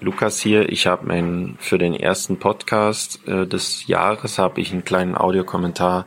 Lukas 0.00 0.40
hier. 0.40 0.68
Ich 0.68 0.86
habe 0.86 1.54
für 1.58 1.78
den 1.78 1.94
ersten 1.94 2.38
Podcast 2.38 3.26
äh, 3.26 3.46
des 3.46 3.86
Jahres 3.86 4.38
habe 4.38 4.60
ich 4.60 4.72
einen 4.72 4.84
kleinen 4.84 5.16
Audiokommentar, 5.16 6.06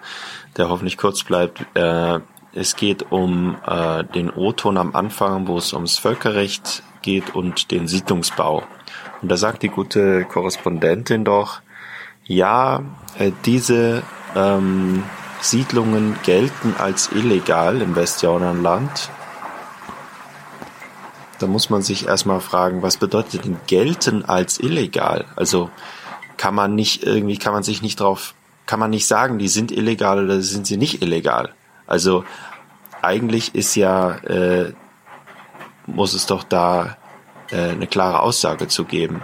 der 0.55 0.69
hoffentlich 0.69 0.97
kurz 0.97 1.23
bleibt. 1.23 1.65
Äh, 1.75 2.19
es 2.53 2.75
geht 2.75 3.11
um 3.11 3.57
äh, 3.65 4.03
den 4.03 4.29
O-Ton 4.29 4.77
am 4.77 4.95
Anfang, 4.95 5.47
wo 5.47 5.57
es 5.57 5.73
ums 5.73 5.97
Völkerrecht 5.97 6.83
geht 7.01 7.35
und 7.35 7.71
den 7.71 7.87
Siedlungsbau. 7.87 8.63
Und 9.21 9.31
da 9.31 9.37
sagt 9.37 9.63
die 9.63 9.69
gute 9.69 10.25
Korrespondentin 10.25 11.23
doch, 11.23 11.61
ja, 12.25 12.83
äh, 13.17 13.31
diese 13.45 14.03
ähm, 14.35 15.03
Siedlungen 15.41 16.17
gelten 16.23 16.75
als 16.77 17.11
illegal 17.11 17.81
im 17.81 17.95
Westjordanland. 17.95 19.09
Da 21.39 21.47
muss 21.47 21.69
man 21.69 21.83
sich 21.83 22.07
erstmal 22.07 22.41
fragen, 22.41 22.81
was 22.81 22.97
bedeutet 22.97 23.45
denn 23.45 23.59
gelten 23.67 24.25
als 24.25 24.59
illegal? 24.59 25.25
Also 25.35 25.69
kann 26.37 26.55
man 26.55 26.75
nicht 26.75 27.03
irgendwie, 27.03 27.37
kann 27.37 27.53
man 27.53 27.63
sich 27.63 27.81
nicht 27.81 27.99
drauf, 27.99 28.33
kann 28.65 28.79
man 28.79 28.89
nicht 28.89 29.07
sagen, 29.07 29.37
die 29.37 29.47
sind 29.47 29.71
illegal 29.71 30.23
oder 30.23 30.41
sind 30.41 30.65
sie 30.65 30.77
nicht 30.77 31.01
illegal? 31.01 31.53
Also 31.85 32.25
eigentlich 33.01 33.55
ist 33.55 33.75
ja, 33.75 34.11
äh, 34.17 34.73
muss 35.85 36.13
es 36.13 36.25
doch 36.25 36.43
da 36.43 36.97
äh, 37.51 37.69
eine 37.69 37.87
klare 37.87 38.21
Aussage 38.21 38.67
zu 38.67 38.85
geben. 38.85 39.21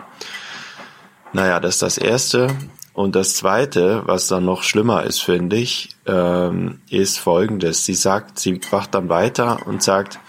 Naja, 1.33 1.60
das 1.60 1.76
ist 1.76 1.81
das 1.81 1.97
Erste. 1.97 2.56
Und 2.93 3.15
das 3.15 3.35
Zweite, 3.35 4.03
was 4.06 4.27
dann 4.27 4.45
noch 4.45 4.61
schlimmer 4.61 5.03
ist, 5.03 5.19
finde 5.19 5.56
ich, 5.56 5.90
ähm, 6.06 6.79
ist 6.90 7.17
Folgendes. 7.17 7.85
Sie 7.85 7.95
sagt, 7.95 8.40
sie 8.40 8.59
wacht 8.69 8.93
dann 8.93 9.09
weiter 9.09 9.65
und 9.65 9.81
sagt, 9.81 10.19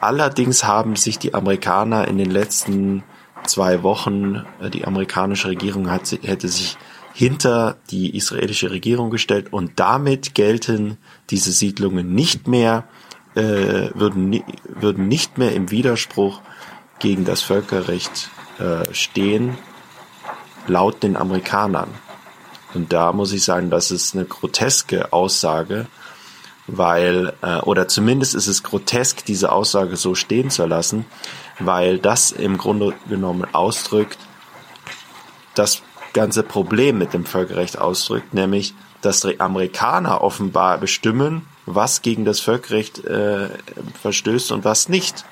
allerdings 0.00 0.64
haben 0.64 0.94
sich 0.96 1.18
die 1.18 1.32
Amerikaner 1.32 2.06
in 2.08 2.18
den 2.18 2.30
letzten 2.30 3.02
zwei 3.44 3.82
Wochen, 3.82 4.44
äh, 4.60 4.68
die 4.68 4.84
amerikanische 4.84 5.48
Regierung 5.48 5.90
hat, 5.90 6.12
hätte 6.22 6.48
sich 6.48 6.76
hinter 7.14 7.76
die 7.90 8.14
israelische 8.14 8.70
Regierung 8.70 9.10
gestellt 9.10 9.52
und 9.52 9.72
damit 9.76 10.34
gelten 10.34 10.98
diese 11.30 11.52
Siedlungen 11.52 12.14
nicht 12.14 12.46
mehr, 12.46 12.84
äh, 13.34 13.90
würden, 13.94 14.42
würden 14.66 15.08
nicht 15.08 15.38
mehr 15.38 15.54
im 15.54 15.70
Widerspruch 15.70 16.42
gegen 16.98 17.24
das 17.24 17.40
Völkerrecht 17.40 18.30
äh, 18.58 18.92
stehen 18.92 19.56
laut 20.66 21.02
den 21.02 21.16
Amerikanern. 21.16 21.88
Und 22.74 22.92
da 22.92 23.12
muss 23.12 23.32
ich 23.32 23.44
sagen, 23.44 23.70
das 23.70 23.90
ist 23.90 24.14
eine 24.14 24.24
groteske 24.24 25.12
Aussage, 25.12 25.86
weil, 26.66 27.34
äh, 27.42 27.58
oder 27.58 27.88
zumindest 27.88 28.34
ist 28.34 28.46
es 28.46 28.62
grotesk, 28.62 29.24
diese 29.24 29.52
Aussage 29.52 29.96
so 29.96 30.14
stehen 30.14 30.50
zu 30.50 30.64
lassen, 30.66 31.04
weil 31.58 31.98
das 31.98 32.30
im 32.32 32.56
Grunde 32.56 32.94
genommen 33.08 33.46
ausdrückt, 33.52 34.18
das 35.54 35.82
ganze 36.12 36.42
Problem 36.42 36.98
mit 36.98 37.12
dem 37.12 37.26
Völkerrecht 37.26 37.78
ausdrückt, 37.78 38.32
nämlich, 38.32 38.74
dass 39.00 39.20
die 39.20 39.40
Amerikaner 39.40 40.22
offenbar 40.22 40.78
bestimmen, 40.78 41.46
was 41.66 42.02
gegen 42.02 42.24
das 42.24 42.40
Völkerrecht 42.40 43.04
äh, 43.04 43.48
verstößt 44.00 44.52
und 44.52 44.64
was 44.64 44.88
nicht. 44.88 45.24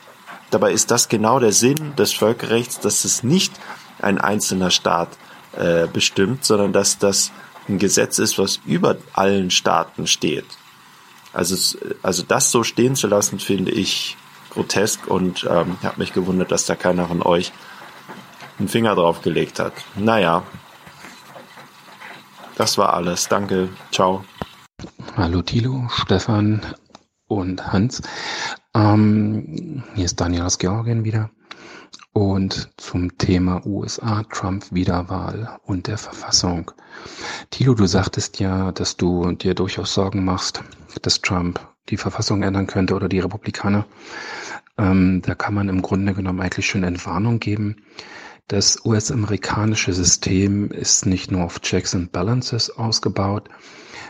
Dabei 0.50 0.72
ist 0.72 0.90
das 0.90 1.08
genau 1.08 1.38
der 1.38 1.52
Sinn 1.52 1.94
des 1.96 2.12
Völkerrechts, 2.12 2.80
dass 2.80 3.04
es 3.04 3.22
nicht 3.22 3.52
ein 4.00 4.18
einzelner 4.18 4.70
Staat 4.70 5.08
äh, 5.56 5.86
bestimmt, 5.86 6.44
sondern 6.44 6.72
dass 6.72 6.99
das 6.99 7.33
ein 7.68 7.78
Gesetz 7.78 8.18
ist, 8.18 8.38
was 8.38 8.60
über 8.66 8.97
allen 9.12 9.50
Staaten 9.50 10.06
steht. 10.06 10.47
Also, 11.33 11.78
also 12.02 12.22
das 12.22 12.50
so 12.50 12.65
stehen 12.65 12.97
zu 12.97 13.06
lassen, 13.06 13.38
finde 13.38 13.70
ich 13.70 14.16
grotesk 14.50 15.06
und 15.06 15.44
ähm, 15.49 15.76
habe 15.83 15.99
mich 15.99 16.12
gewundert, 16.12 16.50
dass 16.50 16.66
da 16.66 16.74
keiner 16.74 17.06
von 17.06 17.22
euch 17.22 17.52
einen 18.58 18.68
Finger 18.68 18.94
drauf 18.94 19.22
gelegt 19.22 19.60
hat. 19.60 19.72
Naja, 19.97 20.42
das 22.56 22.76
war 22.76 22.92
alles. 22.92 23.28
Danke. 23.28 23.68
Ciao. 23.92 24.24
Hallo 25.16 25.42
Thilo, 25.42 25.88
Stefan 25.90 26.60
und 27.26 27.72
Hans. 27.72 28.02
Ähm, 28.74 29.84
hier 29.94 30.04
ist 30.04 30.20
Daniel 30.20 30.42
aus 30.42 30.58
Georgien 30.58 31.04
wieder. 31.04 31.31
Und 32.12 32.71
zum 32.76 33.17
Thema 33.19 33.65
USA, 33.65 34.25
Trump 34.25 34.73
Wiederwahl 34.73 35.59
und 35.62 35.87
der 35.87 35.97
Verfassung. 35.97 36.73
Thilo, 37.51 37.75
du 37.75 37.87
sagtest 37.87 38.41
ja, 38.41 38.73
dass 38.73 38.97
du 38.97 39.33
dir 39.33 39.55
durchaus 39.55 39.94
Sorgen 39.94 40.25
machst, 40.25 40.62
dass 41.03 41.21
Trump 41.21 41.60
die 41.89 41.97
Verfassung 41.97 42.43
ändern 42.43 42.67
könnte 42.67 42.94
oder 42.94 43.09
die 43.09 43.21
Republikaner. 43.21 43.87
Ähm, 44.76 45.23
da 45.25 45.35
kann 45.35 45.55
man 45.55 45.69
im 45.69 45.83
Grunde 45.83 46.15
genommen 46.15 46.41
eigentlich 46.41 46.67
schon 46.67 46.83
Entwarnung 46.83 47.39
geben. 47.39 47.76
Das 48.49 48.85
US-amerikanische 48.85 49.93
System 49.93 50.73
ist 50.73 51.07
nicht 51.07 51.31
nur 51.31 51.44
auf 51.44 51.60
Checks 51.60 51.94
and 51.94 52.10
Balances 52.10 52.71
ausgebaut, 52.71 53.49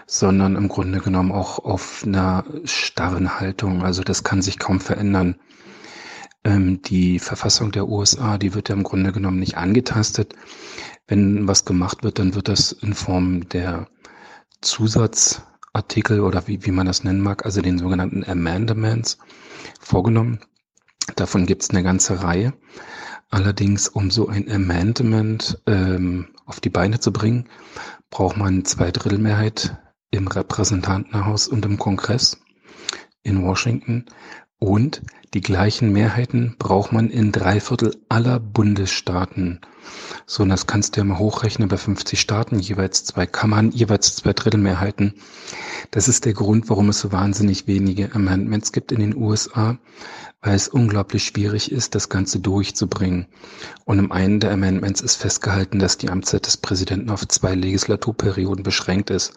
sondern 0.07 0.57
im 0.57 0.69
Grunde 0.69 1.01
genommen 1.01 1.33
auch 1.33 1.59
auf 1.59 2.05
einer 2.07 2.45
starren 2.65 3.39
Haltung. 3.39 3.83
Also 3.83 4.03
das 4.03 4.25
kann 4.25 4.41
sich 4.41 4.59
kaum 4.59 4.81
verändern. 4.81 5.37
Ähm, 6.44 6.83
die 6.83 7.19
Verfassung 7.19 7.73
der 7.73 7.89
USA, 7.89 8.39
die 8.39 8.55
wird 8.55 8.69
ja 8.69 8.74
im 8.74 8.83
Grunde 8.83 9.12
genommen 9.12 9.39
nicht 9.40 9.56
angetastet. 9.56 10.35
Wenn 11.06 11.47
was 11.47 11.65
gemacht 11.65 12.03
wird, 12.03 12.19
dann 12.19 12.35
wird 12.35 12.49
das 12.49 12.73
in 12.73 12.94
Form 12.94 13.49
der 13.49 13.89
Zusatzartikel 14.60 16.21
oder 16.21 16.47
wie, 16.47 16.65
wie 16.65 16.71
man 16.71 16.87
das 16.87 17.05
nennen 17.05 17.21
mag, 17.21 17.44
also 17.44 17.60
den 17.60 17.78
sogenannten 17.78 18.24
Amendments 18.24 19.19
vorgenommen. 19.81 20.40
Davon 21.17 21.47
gibt 21.47 21.62
es 21.62 21.71
eine 21.71 21.83
ganze 21.83 22.23
Reihe. 22.23 22.55
Allerdings, 23.31 23.89
um 23.89 24.10
so 24.10 24.28
ein 24.28 24.51
Amendment 24.51 25.60
ähm, 25.67 26.28
auf 26.47 26.60
die 26.60 26.71
Beine 26.71 27.01
zu 27.01 27.12
bringen, 27.12 27.49
braucht 28.10 28.37
man 28.37 28.65
zwei 28.65 28.90
Drittelmehrheit 28.90 29.76
im 30.10 30.26
Repräsentantenhaus 30.26 31.47
und 31.47 31.65
im 31.65 31.78
Kongress 31.78 32.40
in 33.23 33.44
Washington. 33.44 34.06
Und 34.60 35.01
die 35.33 35.41
gleichen 35.41 35.91
Mehrheiten 35.91 36.55
braucht 36.59 36.93
man 36.93 37.09
in 37.09 37.33
drei 37.33 37.60
Viertel 37.60 37.97
aller 38.10 38.39
Bundesstaaten. 38.39 39.60
So, 40.26 40.43
und 40.43 40.51
das 40.51 40.67
kannst 40.67 40.94
du 40.94 41.01
ja 41.01 41.05
mal 41.05 41.19
hochrechnen 41.19 41.69
bei 41.69 41.78
50 41.78 42.21
Staaten, 42.21 42.59
jeweils 42.59 43.05
zwei 43.05 43.26
Kammern, 43.26 43.71
jeweils 43.71 44.15
zwei 44.17 44.35
Drittel 44.35 44.60
Mehrheiten. 44.60 45.15
Das 45.91 46.09
ist 46.09 46.26
der 46.26 46.35
Grund, 46.35 46.69
warum 46.69 46.91
es 46.91 47.01
so 47.01 47.10
wahnsinnig 47.10 47.67
wenige 47.67 48.15
Amendments 48.15 48.71
gibt 48.71 48.93
in 48.93 49.01
den 49.01 49.17
USA, 49.17 49.78
weil 50.43 50.57
es 50.57 50.69
unglaublich 50.69 51.25
schwierig 51.25 51.73
ist, 51.73 51.94
das 51.94 52.10
Ganze 52.10 52.39
durchzubringen. 52.39 53.28
Und 53.87 53.99
im 53.99 54.12
einen 54.12 54.41
der 54.41 54.53
Amendments 54.53 55.01
ist 55.01 55.17
festgehalten, 55.17 55.78
dass 55.78 55.97
die 55.97 56.10
Amtszeit 56.10 56.47
des 56.47 56.59
Präsidenten 56.59 57.09
auf 57.09 57.26
zwei 57.26 57.55
Legislaturperioden 57.55 58.62
beschränkt 58.62 59.09
ist. 59.09 59.33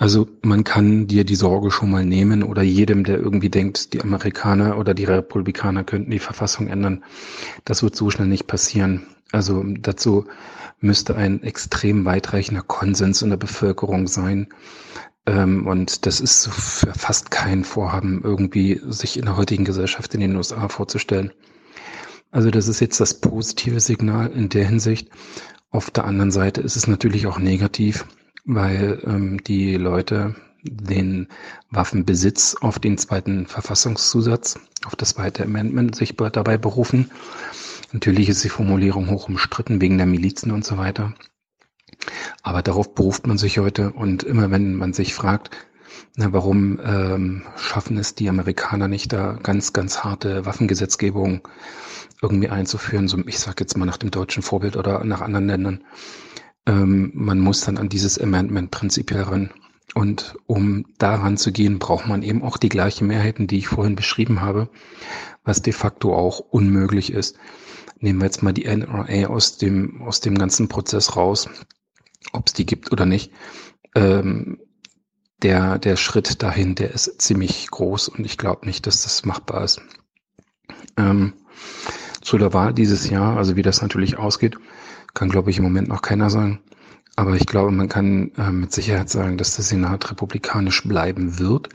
Also 0.00 0.26
man 0.40 0.64
kann 0.64 1.08
dir 1.08 1.24
die 1.24 1.34
Sorge 1.34 1.70
schon 1.70 1.90
mal 1.90 2.06
nehmen 2.06 2.42
oder 2.42 2.62
jedem, 2.62 3.04
der 3.04 3.18
irgendwie 3.18 3.50
denkt, 3.50 3.92
die 3.92 4.00
Amerikaner 4.00 4.78
oder 4.78 4.94
die 4.94 5.04
Republikaner 5.04 5.84
könnten 5.84 6.10
die 6.10 6.18
Verfassung 6.18 6.68
ändern. 6.68 7.04
Das 7.66 7.82
wird 7.82 7.94
so 7.94 8.08
schnell 8.08 8.26
nicht 8.26 8.46
passieren. 8.46 9.06
Also 9.30 9.62
dazu 9.62 10.24
müsste 10.80 11.16
ein 11.16 11.42
extrem 11.42 12.06
weitreichender 12.06 12.62
Konsens 12.62 13.20
in 13.20 13.28
der 13.28 13.36
Bevölkerung 13.36 14.08
sein. 14.08 14.48
Ähm, 15.26 15.66
und 15.66 16.06
das 16.06 16.20
ist 16.20 16.48
für 16.48 16.94
fast 16.94 17.30
kein 17.30 17.62
Vorhaben, 17.62 18.22
irgendwie 18.24 18.80
sich 18.82 19.18
in 19.18 19.26
der 19.26 19.36
heutigen 19.36 19.66
Gesellschaft 19.66 20.14
in 20.14 20.20
den 20.22 20.34
USA 20.34 20.70
vorzustellen. 20.70 21.30
Also 22.30 22.50
das 22.50 22.68
ist 22.68 22.80
jetzt 22.80 23.00
das 23.00 23.20
positive 23.20 23.80
Signal 23.80 24.30
in 24.30 24.48
der 24.48 24.64
Hinsicht. 24.64 25.10
Auf 25.68 25.90
der 25.90 26.04
anderen 26.04 26.30
Seite 26.30 26.62
ist 26.62 26.76
es 26.76 26.86
natürlich 26.86 27.26
auch 27.26 27.38
negativ, 27.38 28.06
weil 28.44 29.00
ähm, 29.04 29.42
die 29.44 29.76
Leute 29.76 30.34
den 30.62 31.28
Waffenbesitz 31.70 32.56
auf 32.60 32.78
den 32.78 32.98
zweiten 32.98 33.46
Verfassungszusatz, 33.46 34.58
auf 34.84 34.96
das 34.96 35.10
zweite 35.10 35.44
Amendment 35.44 35.96
sich 35.96 36.16
dabei 36.16 36.58
berufen. 36.58 37.10
Natürlich 37.92 38.28
ist 38.28 38.44
die 38.44 38.50
Formulierung 38.50 39.10
hoch 39.10 39.28
umstritten 39.28 39.80
wegen 39.80 39.96
der 39.96 40.06
Milizen 40.06 40.50
und 40.50 40.64
so 40.64 40.76
weiter. 40.78 41.14
Aber 42.42 42.62
darauf 42.62 42.94
beruft 42.94 43.26
man 43.26 43.38
sich 43.38 43.58
heute 43.58 43.92
und 43.92 44.22
immer 44.22 44.50
wenn 44.50 44.74
man 44.74 44.92
sich 44.92 45.14
fragt, 45.14 45.50
na, 46.16 46.32
warum 46.32 46.80
ähm, 46.84 47.46
schaffen 47.56 47.96
es 47.98 48.14
die 48.14 48.28
Amerikaner 48.28 48.88
nicht, 48.88 49.12
da 49.12 49.38
ganz, 49.42 49.72
ganz 49.72 50.02
harte 50.04 50.46
Waffengesetzgebung 50.46 51.46
irgendwie 52.22 52.48
einzuführen, 52.48 53.08
so 53.08 53.18
ich 53.26 53.38
sage 53.38 53.56
jetzt 53.60 53.76
mal 53.76 53.86
nach 53.86 53.96
dem 53.96 54.10
deutschen 54.10 54.42
Vorbild 54.42 54.76
oder 54.76 55.04
nach 55.04 55.20
anderen 55.20 55.46
Ländern, 55.46 55.84
ähm, 56.66 57.10
man 57.14 57.40
muss 57.40 57.62
dann 57.62 57.78
an 57.78 57.88
dieses 57.88 58.18
Amendment 58.18 58.70
prinzipiell 58.70 59.22
ran. 59.22 59.50
Und 59.94 60.36
um 60.46 60.86
daran 60.98 61.36
zu 61.36 61.50
gehen, 61.50 61.78
braucht 61.78 62.06
man 62.06 62.22
eben 62.22 62.42
auch 62.42 62.56
die 62.56 62.68
gleichen 62.68 63.08
Mehrheiten, 63.08 63.46
die 63.46 63.58
ich 63.58 63.68
vorhin 63.68 63.96
beschrieben 63.96 64.40
habe, 64.40 64.68
was 65.42 65.62
de 65.62 65.72
facto 65.72 66.14
auch 66.14 66.38
unmöglich 66.38 67.12
ist. 67.12 67.36
Nehmen 67.98 68.20
wir 68.20 68.26
jetzt 68.26 68.42
mal 68.42 68.52
die 68.52 68.66
NRA 68.66 69.26
aus 69.26 69.58
dem, 69.58 70.02
aus 70.02 70.20
dem 70.20 70.38
ganzen 70.38 70.68
Prozess 70.68 71.16
raus, 71.16 71.48
ob 72.32 72.46
es 72.46 72.52
die 72.52 72.66
gibt 72.66 72.92
oder 72.92 73.04
nicht. 73.04 73.32
Ähm, 73.94 74.60
der, 75.42 75.78
der 75.78 75.96
Schritt 75.96 76.42
dahin, 76.42 76.74
der 76.74 76.92
ist 76.92 77.20
ziemlich 77.20 77.68
groß 77.70 78.08
und 78.08 78.24
ich 78.24 78.38
glaube 78.38 78.66
nicht, 78.66 78.86
dass 78.86 79.02
das 79.02 79.24
machbar 79.24 79.64
ist. 79.64 79.80
Ähm, 80.96 81.34
zu 82.20 82.38
der 82.38 82.52
Wahl 82.52 82.74
dieses 82.74 83.08
Jahr, 83.08 83.36
also 83.36 83.56
wie 83.56 83.62
das 83.62 83.82
natürlich 83.82 84.18
ausgeht, 84.18 84.56
kann, 85.14 85.28
glaube 85.28 85.50
ich, 85.50 85.58
im 85.58 85.64
Moment 85.64 85.88
noch 85.88 86.02
keiner 86.02 86.30
sagen. 86.30 86.60
Aber 87.16 87.34
ich 87.34 87.46
glaube, 87.46 87.70
man 87.70 87.88
kann 87.88 88.32
äh, 88.36 88.50
mit 88.50 88.72
Sicherheit 88.72 89.10
sagen, 89.10 89.36
dass 89.36 89.56
der 89.56 89.64
Senat 89.64 90.10
republikanisch 90.10 90.84
bleiben 90.84 91.38
wird. 91.38 91.68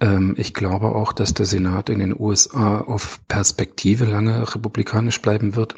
Ähm, 0.00 0.34
ich 0.36 0.52
glaube 0.52 0.94
auch, 0.94 1.12
dass 1.12 1.32
der 1.32 1.46
Senat 1.46 1.88
in 1.88 2.00
den 2.00 2.18
USA 2.18 2.80
auf 2.80 3.20
Perspektive 3.28 4.04
lange 4.04 4.54
republikanisch 4.54 5.22
bleiben 5.22 5.56
wird. 5.56 5.76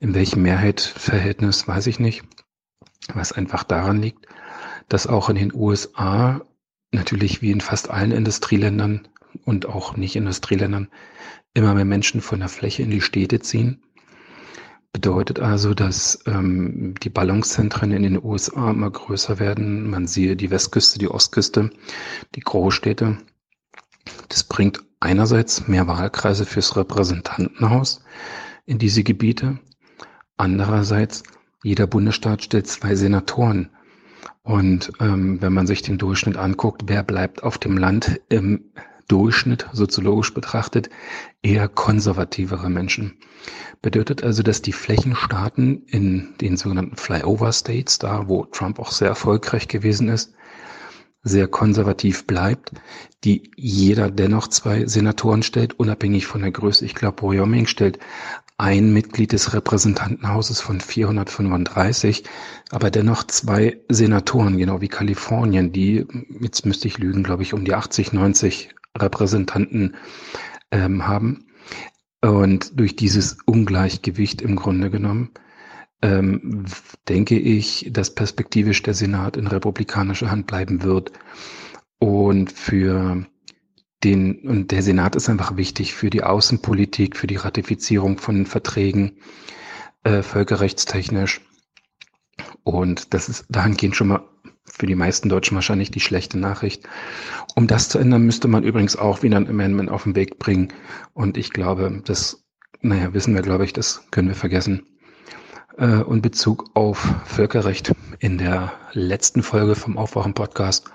In 0.00 0.14
welchem 0.14 0.42
Mehrheitsverhältnis 0.42 1.68
weiß 1.68 1.86
ich 1.88 1.98
nicht. 1.98 2.22
Was 3.12 3.32
einfach 3.32 3.64
daran 3.64 4.00
liegt, 4.00 4.26
dass 4.88 5.06
auch 5.06 5.28
in 5.28 5.36
den 5.36 5.52
USA 5.52 6.40
natürlich 6.92 7.42
wie 7.42 7.50
in 7.50 7.60
fast 7.60 7.90
allen 7.90 8.12
Industrieländern 8.12 9.08
und 9.44 9.66
auch 9.66 9.96
nicht 9.96 10.14
Industrieländern 10.14 10.88
immer 11.54 11.74
mehr 11.74 11.84
Menschen 11.84 12.20
von 12.20 12.38
der 12.38 12.48
Fläche 12.48 12.82
in 12.82 12.90
die 12.90 13.00
Städte 13.00 13.40
ziehen 13.40 13.82
Bedeutet 14.92 15.40
also, 15.40 15.72
dass 15.72 16.22
ähm, 16.26 16.94
die 17.02 17.08
Ballungszentren 17.08 17.92
in 17.92 18.02
den 18.02 18.22
USA 18.22 18.70
immer 18.70 18.90
größer 18.90 19.38
werden. 19.38 19.88
Man 19.88 20.06
siehe 20.06 20.36
die 20.36 20.50
Westküste, 20.50 20.98
die 20.98 21.08
Ostküste, 21.08 21.70
die 22.34 22.40
Großstädte. 22.40 23.16
Das 24.28 24.44
bringt 24.44 24.82
einerseits 25.00 25.66
mehr 25.66 25.86
Wahlkreise 25.86 26.44
fürs 26.44 26.76
Repräsentantenhaus 26.76 28.04
in 28.66 28.78
diese 28.78 29.02
Gebiete. 29.02 29.58
Andererseits, 30.36 31.22
jeder 31.62 31.86
Bundesstaat 31.86 32.42
stellt 32.42 32.66
zwei 32.66 32.94
Senatoren. 32.94 33.70
Und 34.42 34.92
ähm, 35.00 35.40
wenn 35.40 35.54
man 35.54 35.66
sich 35.66 35.82
den 35.82 35.98
Durchschnitt 35.98 36.36
anguckt, 36.36 36.82
wer 36.86 37.02
bleibt 37.02 37.42
auf 37.42 37.56
dem 37.56 37.78
Land 37.78 38.20
im 38.28 38.72
Durchschnitt 39.08 39.66
soziologisch 39.72 40.34
betrachtet 40.34 40.90
eher 41.42 41.68
konservativere 41.68 42.70
Menschen. 42.70 43.18
Bedeutet 43.80 44.22
also, 44.22 44.42
dass 44.42 44.62
die 44.62 44.72
Flächenstaaten 44.72 45.84
in 45.86 46.34
den 46.40 46.56
sogenannten 46.56 46.96
Flyover 46.96 47.52
States, 47.52 47.98
da 47.98 48.28
wo 48.28 48.44
Trump 48.44 48.78
auch 48.78 48.92
sehr 48.92 49.08
erfolgreich 49.08 49.68
gewesen 49.68 50.08
ist, 50.08 50.34
sehr 51.24 51.46
konservativ 51.46 52.26
bleibt, 52.26 52.72
die 53.24 53.50
jeder 53.56 54.10
dennoch 54.10 54.48
zwei 54.48 54.86
Senatoren 54.86 55.42
stellt, 55.42 55.78
unabhängig 55.78 56.26
von 56.26 56.40
der 56.40 56.50
Größe. 56.50 56.84
Ich 56.84 56.94
glaube, 56.94 57.22
Wyoming 57.22 57.66
stellt 57.66 57.98
ein 58.58 58.92
Mitglied 58.92 59.32
des 59.32 59.54
Repräsentantenhauses 59.54 60.60
von 60.60 60.80
435, 60.80 62.24
aber 62.70 62.90
dennoch 62.90 63.24
zwei 63.24 63.80
Senatoren, 63.88 64.58
genau 64.58 64.80
wie 64.80 64.88
Kalifornien, 64.88 65.72
die, 65.72 66.06
jetzt 66.40 66.66
müsste 66.66 66.88
ich 66.88 66.98
lügen, 66.98 67.22
glaube 67.22 67.42
ich, 67.42 67.54
um 67.54 67.64
die 67.64 67.74
80, 67.74 68.12
90 68.12 68.74
Repräsentanten 68.98 69.96
ähm, 70.70 71.06
haben. 71.06 71.46
Und 72.20 72.78
durch 72.78 72.94
dieses 72.96 73.38
Ungleichgewicht 73.46 74.42
im 74.42 74.56
Grunde 74.56 74.90
genommen 74.90 75.30
ähm, 76.02 76.66
denke 77.08 77.38
ich, 77.38 77.88
dass 77.92 78.14
perspektivisch 78.14 78.82
der 78.82 78.94
Senat 78.94 79.36
in 79.36 79.46
republikanischer 79.46 80.30
Hand 80.30 80.46
bleiben 80.46 80.82
wird. 80.82 81.12
Und 81.98 82.52
für 82.52 83.26
den, 84.04 84.40
und 84.48 84.72
der 84.72 84.82
Senat 84.82 85.16
ist 85.16 85.28
einfach 85.28 85.56
wichtig 85.56 85.94
für 85.94 86.10
die 86.10 86.24
Außenpolitik, 86.24 87.16
für 87.16 87.28
die 87.28 87.36
Ratifizierung 87.36 88.18
von 88.18 88.46
Verträgen, 88.46 89.18
äh, 90.02 90.22
völkerrechtstechnisch. 90.22 91.40
Und 92.64 93.14
das 93.14 93.28
ist 93.28 93.46
dahingehend 93.48 93.96
schon 93.96 94.08
mal 94.08 94.28
für 94.72 94.86
die 94.86 94.94
meisten 94.94 95.28
Deutschen 95.28 95.54
wahrscheinlich 95.54 95.90
die 95.90 96.00
schlechte 96.00 96.38
Nachricht. 96.38 96.88
Um 97.54 97.66
das 97.66 97.90
zu 97.90 97.98
ändern, 97.98 98.22
müsste 98.22 98.48
man 98.48 98.64
übrigens 98.64 98.96
auch 98.96 99.22
wieder 99.22 99.36
ein 99.36 99.48
Amendment 99.48 99.90
auf 99.90 100.04
den 100.04 100.16
Weg 100.16 100.38
bringen. 100.38 100.72
Und 101.12 101.36
ich 101.36 101.50
glaube, 101.50 102.00
das, 102.04 102.42
naja, 102.80 103.12
wissen 103.12 103.34
wir, 103.34 103.42
glaube 103.42 103.64
ich, 103.64 103.74
das 103.74 104.06
können 104.10 104.28
wir 104.28 104.34
vergessen. 104.34 104.86
Äh, 105.76 105.98
und 105.98 106.22
Bezug 106.22 106.70
auf 106.74 107.14
Völkerrecht. 107.26 107.92
In 108.18 108.38
der 108.38 108.72
letzten 108.92 109.42
Folge 109.42 109.74
vom 109.74 109.98
Aufwachen-Podcast 109.98 110.90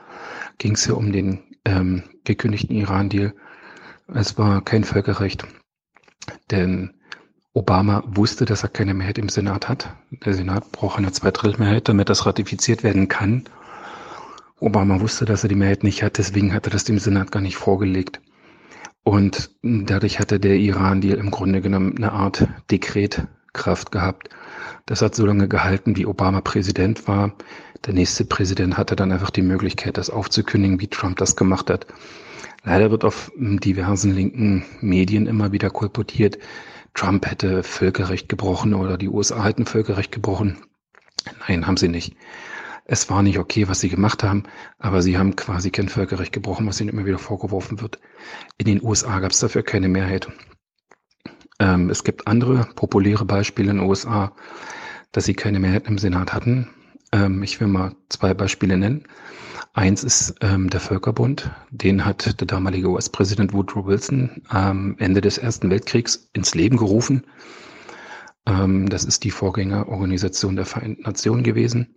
ging 0.58 0.74
es 0.74 0.85
ja 0.85 0.95
um 0.95 1.11
den 1.11 1.43
ähm, 1.63 2.03
gekündigten 2.24 2.76
Iran-Deal. 2.76 3.33
Es 4.08 4.38
war 4.40 4.63
kein 4.63 4.85
Völkerrecht, 4.85 5.45
denn 6.49 6.93
Obama 7.53 8.03
wusste, 8.08 8.45
dass 8.45 8.63
er 8.63 8.69
keine 8.69 8.93
Mehrheit 8.93 9.17
im 9.17 9.29
Senat 9.29 9.67
hat. 9.67 9.90
Der 10.11 10.33
Senat 10.33 10.72
braucht 10.72 10.97
eine 10.97 11.11
Zweidrittelmehrheit, 11.11 11.90
damit 11.90 12.10
das 12.10 12.26
ratifiziert 12.26 12.83
werden 12.83 13.08
kann. 13.08 13.45
Obama 14.59 14.99
wusste, 15.01 15.25
dass 15.25 15.43
er 15.43 15.49
die 15.49 15.56
Mehrheit 15.56 15.83
nicht 15.83 16.03
hat, 16.03 16.17
deswegen 16.17 16.53
hat 16.53 16.67
er 16.67 16.72
das 16.72 16.83
dem 16.83 16.99
Senat 16.99 17.31
gar 17.31 17.41
nicht 17.41 17.57
vorgelegt. 17.57 18.22
Und 19.03 19.51
dadurch 19.61 20.19
hatte 20.19 20.40
der 20.40 20.57
Iran-Deal 20.57 21.17
im 21.17 21.31
Grunde 21.31 21.61
genommen 21.61 21.95
eine 21.95 22.11
Art 22.11 22.47
Dekretkraft 22.72 23.91
gehabt. 23.91 24.29
Das 24.85 25.01
hat 25.01 25.15
so 25.15 25.25
lange 25.25 25.47
gehalten, 25.47 25.95
wie 25.95 26.06
Obama 26.06 26.41
Präsident 26.41 27.07
war. 27.07 27.33
Der 27.85 27.93
nächste 27.93 28.25
Präsident 28.25 28.77
hatte 28.77 28.95
dann 28.95 29.11
einfach 29.11 29.29
die 29.29 29.43
Möglichkeit, 29.43 29.97
das 29.97 30.09
aufzukündigen, 30.09 30.81
wie 30.81 30.88
Trump 30.88 31.17
das 31.17 31.35
gemacht 31.35 31.69
hat. 31.69 31.88
Leider 32.63 32.91
wird 32.91 33.06
auf 33.06 33.31
diversen 33.38 34.13
linken 34.13 34.65
Medien 34.81 35.27
immer 35.27 35.51
wieder 35.51 35.69
kolportiert, 35.69 36.38
Trump 36.93 37.27
hätte 37.27 37.63
Völkerrecht 37.63 38.27
gebrochen 38.27 38.73
oder 38.73 38.97
die 38.97 39.07
USA 39.07 39.43
hätten 39.45 39.67
Völkerrecht 39.67 40.11
gebrochen. 40.11 40.57
Nein, 41.47 41.67
haben 41.67 41.77
sie 41.77 41.90
nicht. 41.90 42.15
Es 42.89 43.09
war 43.09 43.21
nicht 43.21 43.37
okay, 43.37 43.67
was 43.67 43.81
sie 43.81 43.89
gemacht 43.89 44.23
haben, 44.23 44.43
aber 44.79 45.01
sie 45.01 45.17
haben 45.17 45.35
quasi 45.35 45.71
kein 45.71 45.89
Völkerrecht 45.89 46.31
gebrochen, 46.31 46.65
was 46.67 46.79
ihnen 46.79 46.89
immer 46.89 47.05
wieder 47.05 47.19
vorgeworfen 47.19 47.81
wird. 47.81 47.99
In 48.57 48.65
den 48.65 48.81
USA 48.81 49.19
gab 49.19 49.31
es 49.31 49.39
dafür 49.39 49.61
keine 49.61 49.89
Mehrheit. 49.89 50.29
Ähm, 51.59 51.89
es 51.89 52.05
gibt 52.05 52.27
andere 52.27 52.69
populäre 52.75 53.25
Beispiele 53.25 53.71
in 53.71 53.77
den 53.77 53.85
USA, 53.85 54.31
dass 55.11 55.25
sie 55.25 55.33
keine 55.33 55.59
Mehrheit 55.59 55.87
im 55.87 55.97
Senat 55.97 56.33
hatten. 56.33 56.69
Ähm, 57.11 57.43
ich 57.43 57.59
will 57.59 57.67
mal 57.67 57.93
zwei 58.07 58.33
Beispiele 58.33 58.77
nennen. 58.77 59.03
Eins 59.73 60.05
ist 60.05 60.35
ähm, 60.39 60.69
der 60.69 60.79
Völkerbund. 60.79 61.51
Den 61.71 62.05
hat 62.05 62.39
der 62.39 62.47
damalige 62.47 62.89
US-Präsident 62.89 63.51
Woodrow 63.51 63.85
Wilson 63.85 64.43
am 64.47 64.95
Ende 64.97 65.19
des 65.19 65.37
Ersten 65.37 65.69
Weltkriegs 65.69 66.29
ins 66.31 66.55
Leben 66.55 66.77
gerufen. 66.77 67.25
Ähm, 68.45 68.87
das 68.87 69.03
ist 69.03 69.25
die 69.25 69.31
Vorgängerorganisation 69.31 70.55
der 70.55 70.65
Vereinten 70.65 71.01
Nationen 71.01 71.43
gewesen, 71.43 71.95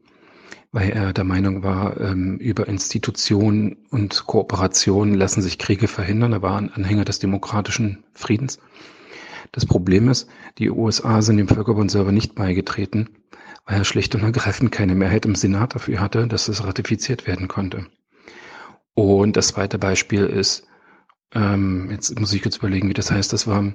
weil 0.73 0.91
er 0.91 1.13
der 1.13 1.25
Meinung 1.25 1.63
war, 1.63 2.01
ähm, 2.01 2.37
über 2.39 2.69
Institutionen 2.69 3.77
und 3.91 4.27
Kooperationen 4.27 5.15
lassen 5.15 5.43
sich 5.43 5.59
Kriege 5.59 5.89
verhindern. 5.89 6.33
Er 6.33 6.43
war 6.43 6.57
ein 6.57 6.73
Anhänger 6.73 7.05
des 7.05 7.19
demokratischen 7.19 8.05
Friedens. 8.15 8.59
Das 9.53 9.67
Problem 9.67 10.09
ist, 10.09 10.29
die 10.59 10.71
USA 10.71 11.23
sind 11.23 11.39
dem 11.39 11.49
Völkerbund 11.49 11.91
selber 11.91 12.13
nicht 12.13 12.35
beigetreten 12.35 13.09
weil 13.71 13.79
er 13.79 13.85
schlicht 13.85 14.15
und 14.17 14.23
ergreifend 14.23 14.73
keine 14.73 14.97
Mehrheit 14.97 15.25
im 15.27 15.37
Senat 15.37 15.77
dafür 15.77 16.01
hatte, 16.01 16.27
dass 16.27 16.49
es 16.49 16.65
ratifiziert 16.65 17.29
werden 17.29 17.47
konnte. 17.47 17.87
Und 18.95 19.37
das 19.37 19.49
zweite 19.49 19.79
Beispiel 19.79 20.27
ist, 20.27 20.67
ähm, 21.35 21.89
jetzt 21.91 22.19
muss 22.19 22.33
ich 22.33 22.43
kurz 22.43 22.57
überlegen, 22.57 22.89
wie 22.89 22.95
das 22.95 23.11
heißt, 23.11 23.33
das 23.33 23.47
war 23.47 23.73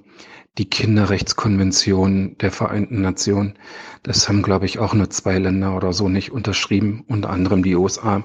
die 0.57 0.69
Kinderrechtskonvention 0.69 2.37
der 2.39 2.51
Vereinten 2.51 3.01
Nationen. 3.01 3.55
Das 4.03 4.27
haben, 4.27 4.41
glaube 4.41 4.65
ich, 4.65 4.79
auch 4.79 4.93
nur 4.93 5.09
zwei 5.09 5.37
Länder 5.37 5.75
oder 5.75 5.93
so 5.93 6.09
nicht 6.09 6.31
unterschrieben, 6.31 7.03
unter 7.07 7.29
anderem 7.29 7.63
die 7.63 7.75
USA, 7.75 8.23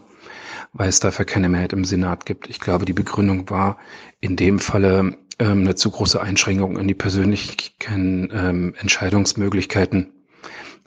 weil 0.73 0.89
es 0.89 1.01
dafür 1.01 1.25
keine 1.25 1.49
Mehrheit 1.49 1.73
im 1.73 1.85
Senat 1.85 2.27
gibt. 2.27 2.49
Ich 2.49 2.61
glaube, 2.61 2.85
die 2.85 2.93
Begründung 2.93 3.51
war 3.51 3.79
in 4.21 4.37
dem 4.37 4.59
Falle 4.59 5.17
ähm, 5.39 5.61
eine 5.61 5.75
zu 5.75 5.91
große 5.91 6.21
Einschränkung 6.21 6.79
in 6.79 6.87
die 6.89 6.95
persönlichen 6.95 8.31
ähm, 8.33 8.75
Entscheidungsmöglichkeiten 8.79 10.13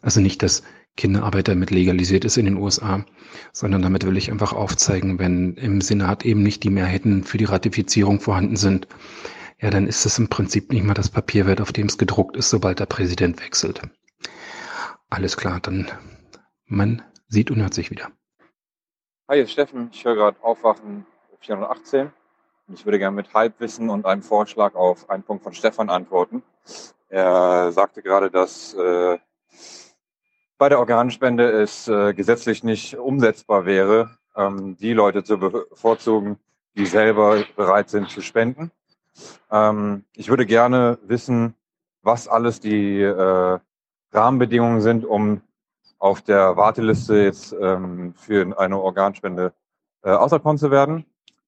also 0.04 0.20
nicht, 0.20 0.44
dass 0.44 0.64
Kinderarbeit 0.96 1.48
damit 1.48 1.72
legalisiert 1.72 2.26
ist 2.26 2.38
in 2.38 2.46
den 2.46 2.58
USA, 2.58 3.04
sondern 3.52 3.82
damit 3.82 4.06
will 4.06 4.18
ich 4.18 4.32
einfach 4.32 4.54
aufzeigen, 4.54 5.20
wenn 5.20 5.56
im 5.56 5.82
Senat 5.82 6.26
eben 6.26 6.44
nicht 6.44 6.64
die 6.64 6.70
Mehrheiten 6.70 7.24
für 7.24 7.38
die 7.38 7.46
Ratifizierung 7.46 8.20
vorhanden 8.20 8.56
sind, 8.56 8.88
ja, 9.60 9.70
dann 9.70 9.88
ist 9.88 10.06
es 10.06 10.20
im 10.20 10.28
Prinzip 10.28 10.72
nicht 10.72 10.84
mal 10.84 10.94
das 10.94 11.10
Papier 11.10 11.48
wert, 11.48 11.62
auf 11.62 11.72
dem 11.72 11.88
es 11.88 11.98
gedruckt 11.98 12.36
ist, 12.36 12.50
sobald 12.50 12.80
der 12.80 12.86
Präsident 12.86 13.42
wechselt. 13.42 13.82
Alles 15.10 15.38
klar, 15.38 15.60
dann 15.62 15.90
man 16.66 17.02
sieht 17.28 17.50
und 17.50 17.62
hört 17.62 17.74
sich 17.74 17.92
wieder. 17.92 18.12
Hi, 19.30 19.36
hier 19.36 19.44
ist 19.44 19.52
Steffen. 19.52 19.90
Ich 19.94 20.04
höre 20.04 20.16
gerade 20.16 20.38
Aufwachen 20.44 21.06
418. 21.40 22.12
Und 22.68 22.80
ich 22.80 22.86
würde 22.86 23.00
gerne 23.00 23.16
mit 23.16 23.34
Halbwissen 23.34 23.90
und 23.90 24.06
einem 24.06 24.22
Vorschlag 24.22 24.76
auf 24.76 25.10
einen 25.10 25.24
Punkt 25.24 25.44
von 25.44 25.54
Stefan 25.54 25.90
antworten. 25.90 26.44
Er 27.10 27.72
sagte 27.72 28.02
gerade, 28.02 28.32
dass 28.32 28.74
äh, 28.74 29.18
bei 30.58 30.70
der 30.70 30.80
Organspende 30.80 31.50
es 31.52 31.88
äh, 31.88 32.14
gesetzlich 32.14 32.64
nicht 32.64 32.98
umsetzbar 32.98 33.66
wäre, 33.66 34.18
ähm, 34.36 34.78
die 34.78 34.94
Leute 34.94 35.24
zu 35.24 35.38
bevorzugen, 35.38 36.38
die 36.76 36.86
selber 36.86 37.44
bereit 37.56 37.90
sind 37.90 38.10
zu 38.10 38.22
spenden. 38.22 38.72
Ähm, 39.52 40.06
ich 40.16 40.30
würde 40.30 40.46
gerne 40.46 40.98
wissen, 41.04 41.56
was 42.02 42.28
alles 42.28 42.60
die 42.60 43.02
äh, 43.02 43.60
Rahmenbedingungen 44.12 44.82
sind, 44.82 45.06
um 45.06 45.42
auf 46.00 46.22
der 46.22 46.58
Warteliste 46.58 47.16
jetzt 47.16 47.56
ähm, 47.60 48.14
für 48.16 48.60
eine 48.60 48.80
Organspende 48.80 49.54
äh, 50.04 50.12
auserkoren 50.12 50.58
zu 50.58 50.70
werden. 50.70 51.06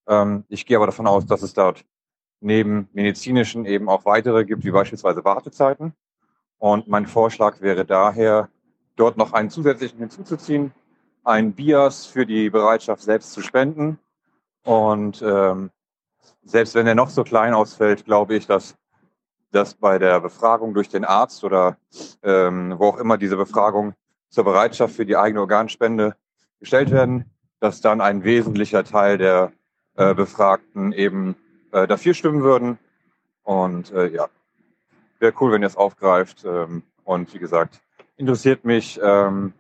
Ähm, 0.07 0.45
ich 0.47 0.65
gehe 0.65 0.77
aber 0.77 0.85
davon 0.85 1.07
aus, 1.07 1.25
dass 1.25 1.41
es 1.41 1.53
dort 1.53 1.83
neben 2.39 2.88
medizinischen 2.93 3.65
eben 3.65 3.89
auch 3.89 4.05
weitere 4.05 4.45
gibt, 4.45 4.63
wie 4.63 4.71
beispielsweise 4.71 5.25
Wartezeiten. 5.25 5.93
Und 6.57 6.88
mein 6.88 7.05
Vorschlag 7.05 7.59
wäre 7.61 7.85
daher, 7.85 8.49
dort 8.95 9.17
noch 9.17 9.33
einen 9.33 9.49
zusätzlichen 9.49 9.99
hinzuzuziehen, 9.99 10.72
ein 11.24 11.53
Bias 11.53 12.06
für 12.06 12.26
die 12.26 12.49
Bereitschaft 12.49 13.03
selbst 13.03 13.33
zu 13.33 13.42
spenden. 13.42 13.99
Und 14.63 15.22
ähm, 15.22 15.72
selbst 16.44 16.76
wenn 16.76 16.88
er 16.88 16.95
noch 16.95 17.10
so 17.10 17.24
klein 17.24 17.53
ausfällt, 17.53 18.06
glaube 18.06 18.35
ich, 18.35 18.47
dass, 18.47 18.76
dass 19.51 19.74
bei 19.74 19.99
der 19.99 20.19
Befragung 20.22 20.74
durch 20.74 20.90
den 20.90 21.06
Arzt 21.06 21.44
oder 21.44 21.78
ähm, 22.24 22.76
wo 22.78 22.90
auch 22.90 22.97
immer 22.97 23.17
diese 23.17 23.38
Befragung 23.38 23.94
zur 24.29 24.44
Bereitschaft 24.44 24.95
für 24.95 25.06
die 25.06 25.17
eigene 25.17 25.42
Organspende 25.42 26.15
gestellt 26.60 26.92
werden, 26.92 27.31
dass 27.60 27.81
dann 27.81 28.01
ein 28.01 28.24
wesentlicher 28.24 28.83
Teil 28.83 29.17
der 29.17 29.51
äh, 29.95 30.13
Befragten 30.13 30.92
eben 30.92 31.35
äh, 31.72 31.88
dafür 31.88 32.13
stimmen 32.13 32.44
würden. 32.44 32.78
Und 33.44 33.92
äh, 33.92 34.08
ja, 34.08 34.28
wäre 35.19 35.33
cool, 35.40 35.51
wenn 35.51 35.61
ihr 35.61 35.67
es 35.67 35.78
aufgreift. 35.78 36.44
Ähm, 36.45 36.83
und 37.03 37.33
wie 37.33 37.40
gesagt, 37.40 37.81
interessiert 38.17 38.65
mich 38.65 38.99
ähm, 39.01 39.53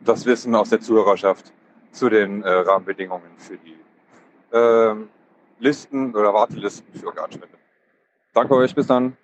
das 0.00 0.26
Wissen 0.26 0.54
aus 0.54 0.70
der 0.70 0.80
Zuhörerschaft 0.80 1.52
zu 1.92 2.08
den 2.08 2.42
äh, 2.42 2.50
Rahmenbedingungen 2.50 3.30
für 3.36 3.58
die 3.58 3.76
ähm, 4.52 5.08
Listen 5.60 6.14
oder 6.14 6.32
Wartelisten 6.34 6.86
für 6.98 7.06
Organspende. 7.06 7.56
Danke 8.32 8.54
euch, 8.54 8.74
bis 8.74 8.86
dann. 8.86 9.16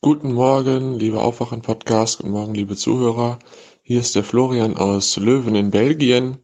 Guten 0.00 0.32
Morgen, 0.32 0.94
liebe 0.94 1.20
Aufwachen-Podcast, 1.20 2.18
guten 2.18 2.30
Morgen, 2.30 2.54
liebe 2.54 2.76
Zuhörer. 2.76 3.38
Hier 3.82 4.00
ist 4.00 4.14
der 4.14 4.24
Florian 4.24 4.76
aus 4.76 5.16
Löwen 5.16 5.54
in 5.54 5.70
Belgien. 5.70 6.38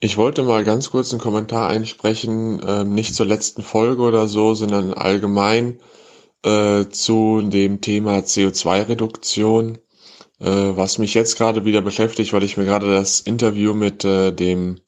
Ich 0.00 0.16
wollte 0.16 0.42
mal 0.42 0.64
ganz 0.64 0.90
kurz 0.90 1.12
einen 1.12 1.20
Kommentar 1.20 1.68
einsprechen, 1.68 2.60
äh, 2.60 2.84
nicht 2.84 3.14
zur 3.14 3.26
letzten 3.26 3.62
Folge 3.62 4.02
oder 4.02 4.28
so, 4.28 4.54
sondern 4.54 4.94
allgemein 4.94 5.78
äh, 6.44 6.86
zu 6.86 7.42
dem 7.42 7.80
Thema 7.80 8.18
CO2-Reduktion. 8.18 9.78
Äh, 10.40 10.76
was 10.76 10.98
mich 10.98 11.12
jetzt 11.14 11.36
gerade 11.36 11.64
wieder 11.64 11.82
beschäftigt, 11.82 12.32
weil 12.32 12.42
ich 12.44 12.56
mir 12.56 12.64
gerade 12.64 12.90
das 12.90 13.20
Interview 13.20 13.74
mit 13.74 14.04
äh, 14.04 14.32
dem 14.32 14.80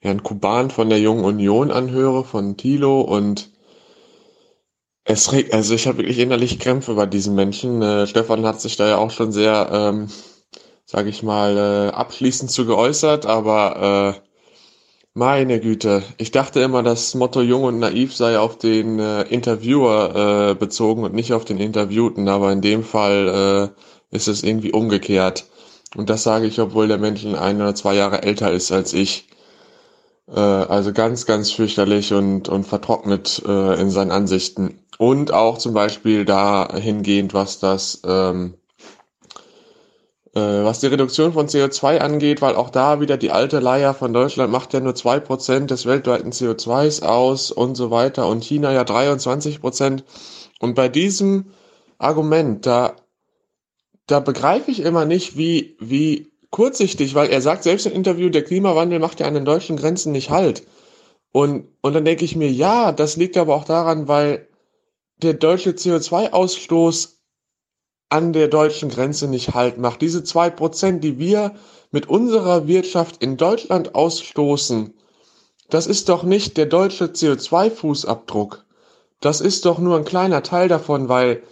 Herrn 0.00 0.22
Kuban 0.22 0.70
von 0.70 0.88
der 0.88 0.98
Jungen 0.98 1.24
Union 1.24 1.70
anhöre, 1.70 2.24
von 2.24 2.56
Thilo 2.56 3.02
und 3.02 3.50
es 5.04 5.32
regt, 5.32 5.52
also 5.52 5.74
ich 5.74 5.86
habe 5.86 5.98
wirklich 5.98 6.18
innerlich 6.18 6.58
Krämpfe 6.58 6.94
bei 6.94 7.04
diesen 7.04 7.34
Menschen. 7.34 7.82
Äh, 7.82 8.06
Stefan 8.06 8.46
hat 8.46 8.60
sich 8.62 8.76
da 8.76 8.88
ja 8.88 8.96
auch 8.96 9.10
schon 9.10 9.32
sehr, 9.32 9.68
ähm, 9.70 10.08
sage 10.86 11.10
ich 11.10 11.22
mal, 11.22 11.56
äh, 11.58 11.94
abschließend 11.94 12.50
zu 12.50 12.64
geäußert, 12.64 13.26
aber 13.26 14.14
äh, 14.16 14.28
meine 15.12 15.60
Güte, 15.60 16.02
ich 16.16 16.30
dachte 16.30 16.60
immer, 16.60 16.82
das 16.82 17.14
Motto 17.14 17.42
Jung 17.42 17.64
und 17.64 17.78
Naiv 17.78 18.16
sei 18.16 18.38
auf 18.38 18.56
den 18.58 18.98
äh, 18.98 19.22
Interviewer 19.24 20.54
bezogen 20.54 21.04
und 21.04 21.14
nicht 21.14 21.34
auf 21.34 21.44
den 21.44 21.58
Interviewten, 21.58 22.28
aber 22.28 22.50
in 22.52 22.62
dem 22.62 22.82
Fall 22.82 23.74
ist 24.14 24.28
es 24.28 24.42
irgendwie 24.42 24.72
umgekehrt. 24.72 25.44
Und 25.96 26.08
das 26.08 26.22
sage 26.22 26.46
ich, 26.46 26.60
obwohl 26.60 26.88
der 26.88 26.98
Mensch 26.98 27.24
ein 27.26 27.56
oder 27.60 27.74
zwei 27.74 27.94
Jahre 27.94 28.22
älter 28.22 28.50
ist 28.52 28.72
als 28.72 28.92
ich. 28.92 29.28
Äh, 30.28 30.40
also 30.40 30.92
ganz, 30.92 31.26
ganz 31.26 31.50
fürchterlich 31.50 32.12
und, 32.12 32.48
und 32.48 32.64
vertrocknet 32.64 33.42
äh, 33.46 33.80
in 33.80 33.90
seinen 33.90 34.10
Ansichten. 34.10 34.80
Und 34.98 35.32
auch 35.32 35.58
zum 35.58 35.74
Beispiel 35.74 36.24
dahingehend, 36.24 37.34
was 37.34 37.58
das, 37.58 38.00
ähm, 38.06 38.54
äh, 40.34 40.40
was 40.40 40.80
die 40.80 40.86
Reduktion 40.86 41.32
von 41.32 41.48
CO2 41.48 41.98
angeht, 41.98 42.40
weil 42.40 42.54
auch 42.54 42.70
da 42.70 43.00
wieder 43.00 43.16
die 43.16 43.32
alte 43.32 43.58
Leier 43.58 43.94
von 43.94 44.12
Deutschland 44.12 44.52
macht 44.52 44.72
ja 44.72 44.80
nur 44.80 44.94
zwei 44.94 45.18
Prozent 45.18 45.70
des 45.70 45.86
weltweiten 45.86 46.30
CO2s 46.30 47.02
aus 47.04 47.50
und 47.50 47.74
so 47.74 47.90
weiter 47.90 48.28
und 48.28 48.44
China 48.44 48.72
ja 48.72 48.82
23%. 48.82 50.02
Und 50.60 50.74
bei 50.74 50.88
diesem 50.88 51.46
Argument, 51.98 52.64
da, 52.64 52.94
da 54.06 54.20
begreife 54.20 54.70
ich 54.70 54.80
immer 54.80 55.04
nicht, 55.04 55.36
wie, 55.36 55.76
wie 55.80 56.32
kurzsichtig, 56.50 57.14
weil 57.14 57.30
er 57.30 57.40
sagt 57.40 57.64
selbst 57.64 57.86
im 57.86 57.92
Interview, 57.92 58.28
der 58.28 58.44
Klimawandel 58.44 58.98
macht 58.98 59.20
ja 59.20 59.26
an 59.26 59.34
den 59.34 59.44
deutschen 59.44 59.76
Grenzen 59.76 60.12
nicht 60.12 60.30
halt. 60.30 60.66
Und, 61.32 61.66
und 61.82 61.94
dann 61.94 62.04
denke 62.04 62.24
ich 62.24 62.36
mir, 62.36 62.50
ja, 62.50 62.92
das 62.92 63.16
liegt 63.16 63.36
aber 63.36 63.56
auch 63.56 63.64
daran, 63.64 64.06
weil 64.06 64.46
der 65.22 65.34
deutsche 65.34 65.70
CO2-Ausstoß 65.70 67.14
an 68.08 68.32
der 68.32 68.48
deutschen 68.48 68.88
Grenze 68.88 69.26
nicht 69.26 69.54
halt 69.54 69.78
macht. 69.78 70.00
Diese 70.00 70.22
zwei 70.22 70.50
Prozent, 70.50 71.02
die 71.02 71.18
wir 71.18 71.54
mit 71.90 72.08
unserer 72.08 72.68
Wirtschaft 72.68 73.22
in 73.22 73.36
Deutschland 73.36 73.94
ausstoßen, 73.94 74.94
das 75.70 75.86
ist 75.86 76.08
doch 76.08 76.22
nicht 76.22 76.56
der 76.56 76.66
deutsche 76.66 77.06
CO2-Fußabdruck. 77.06 78.58
Das 79.20 79.40
ist 79.40 79.64
doch 79.64 79.78
nur 79.78 79.96
ein 79.96 80.04
kleiner 80.04 80.42
Teil 80.42 80.68
davon, 80.68 81.08
weil 81.08 81.42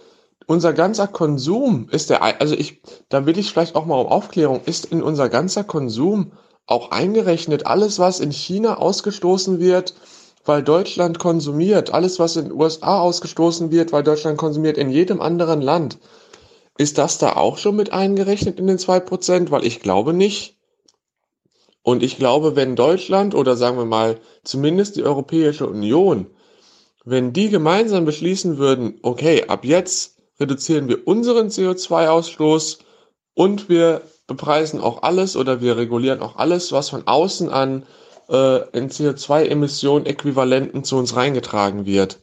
unser 0.47 0.73
ganzer 0.73 1.07
Konsum 1.07 1.87
ist 1.89 2.09
der, 2.09 2.41
also 2.41 2.55
ich, 2.55 2.81
da 3.09 3.25
will 3.25 3.37
ich 3.37 3.51
vielleicht 3.51 3.75
auch 3.75 3.85
mal 3.85 3.99
um 3.99 4.07
Aufklärung, 4.07 4.61
ist 4.65 4.85
in 4.85 5.03
unser 5.03 5.29
ganzer 5.29 5.63
Konsum 5.63 6.33
auch 6.65 6.91
eingerechnet 6.91 7.67
alles, 7.67 7.99
was 7.99 8.19
in 8.19 8.31
China 8.31 8.77
ausgestoßen 8.77 9.59
wird, 9.59 9.93
weil 10.45 10.63
Deutschland 10.63 11.19
konsumiert, 11.19 11.93
alles, 11.93 12.19
was 12.19 12.35
in 12.35 12.45
den 12.45 12.53
USA 12.53 12.99
ausgestoßen 12.99 13.71
wird, 13.71 13.91
weil 13.91 14.03
Deutschland 14.03 14.37
konsumiert, 14.37 14.77
in 14.77 14.89
jedem 14.89 15.21
anderen 15.21 15.61
Land. 15.61 15.99
Ist 16.77 16.97
das 16.97 17.17
da 17.17 17.33
auch 17.33 17.57
schon 17.57 17.75
mit 17.75 17.93
eingerechnet 17.93 18.59
in 18.59 18.67
den 18.67 18.79
zwei 18.79 18.99
Prozent? 18.99 19.51
Weil 19.51 19.65
ich 19.65 19.79
glaube 19.79 20.13
nicht. 20.13 20.57
Und 21.83 22.01
ich 22.01 22.17
glaube, 22.17 22.55
wenn 22.55 22.75
Deutschland 22.75 23.35
oder 23.35 23.55
sagen 23.55 23.77
wir 23.77 23.85
mal 23.85 24.19
zumindest 24.43 24.95
die 24.95 25.03
Europäische 25.03 25.67
Union 25.67 26.27
wenn 27.05 27.33
die 27.33 27.49
gemeinsam 27.49 28.05
beschließen 28.05 28.57
würden, 28.57 28.99
okay, 29.01 29.45
ab 29.47 29.65
jetzt 29.65 30.12
reduzieren 30.43 30.89
wir 30.89 31.07
unseren 31.07 31.47
CO2-Ausstoß 31.47 32.79
und 33.33 33.69
wir 33.69 34.01
bepreisen 34.27 34.81
auch 34.81 35.03
alles 35.03 35.37
oder 35.37 35.61
wir 35.61 35.77
regulieren 35.77 36.21
auch 36.21 36.35
alles, 36.35 36.71
was 36.71 36.89
von 36.89 37.07
außen 37.07 37.49
an 37.49 37.83
äh, 38.29 38.67
in 38.77 38.89
CO2-Emissionen 38.89 40.05
Äquivalenten 40.05 40.83
zu 40.83 40.97
uns 40.97 41.15
reingetragen 41.15 41.85
wird. 41.85 42.19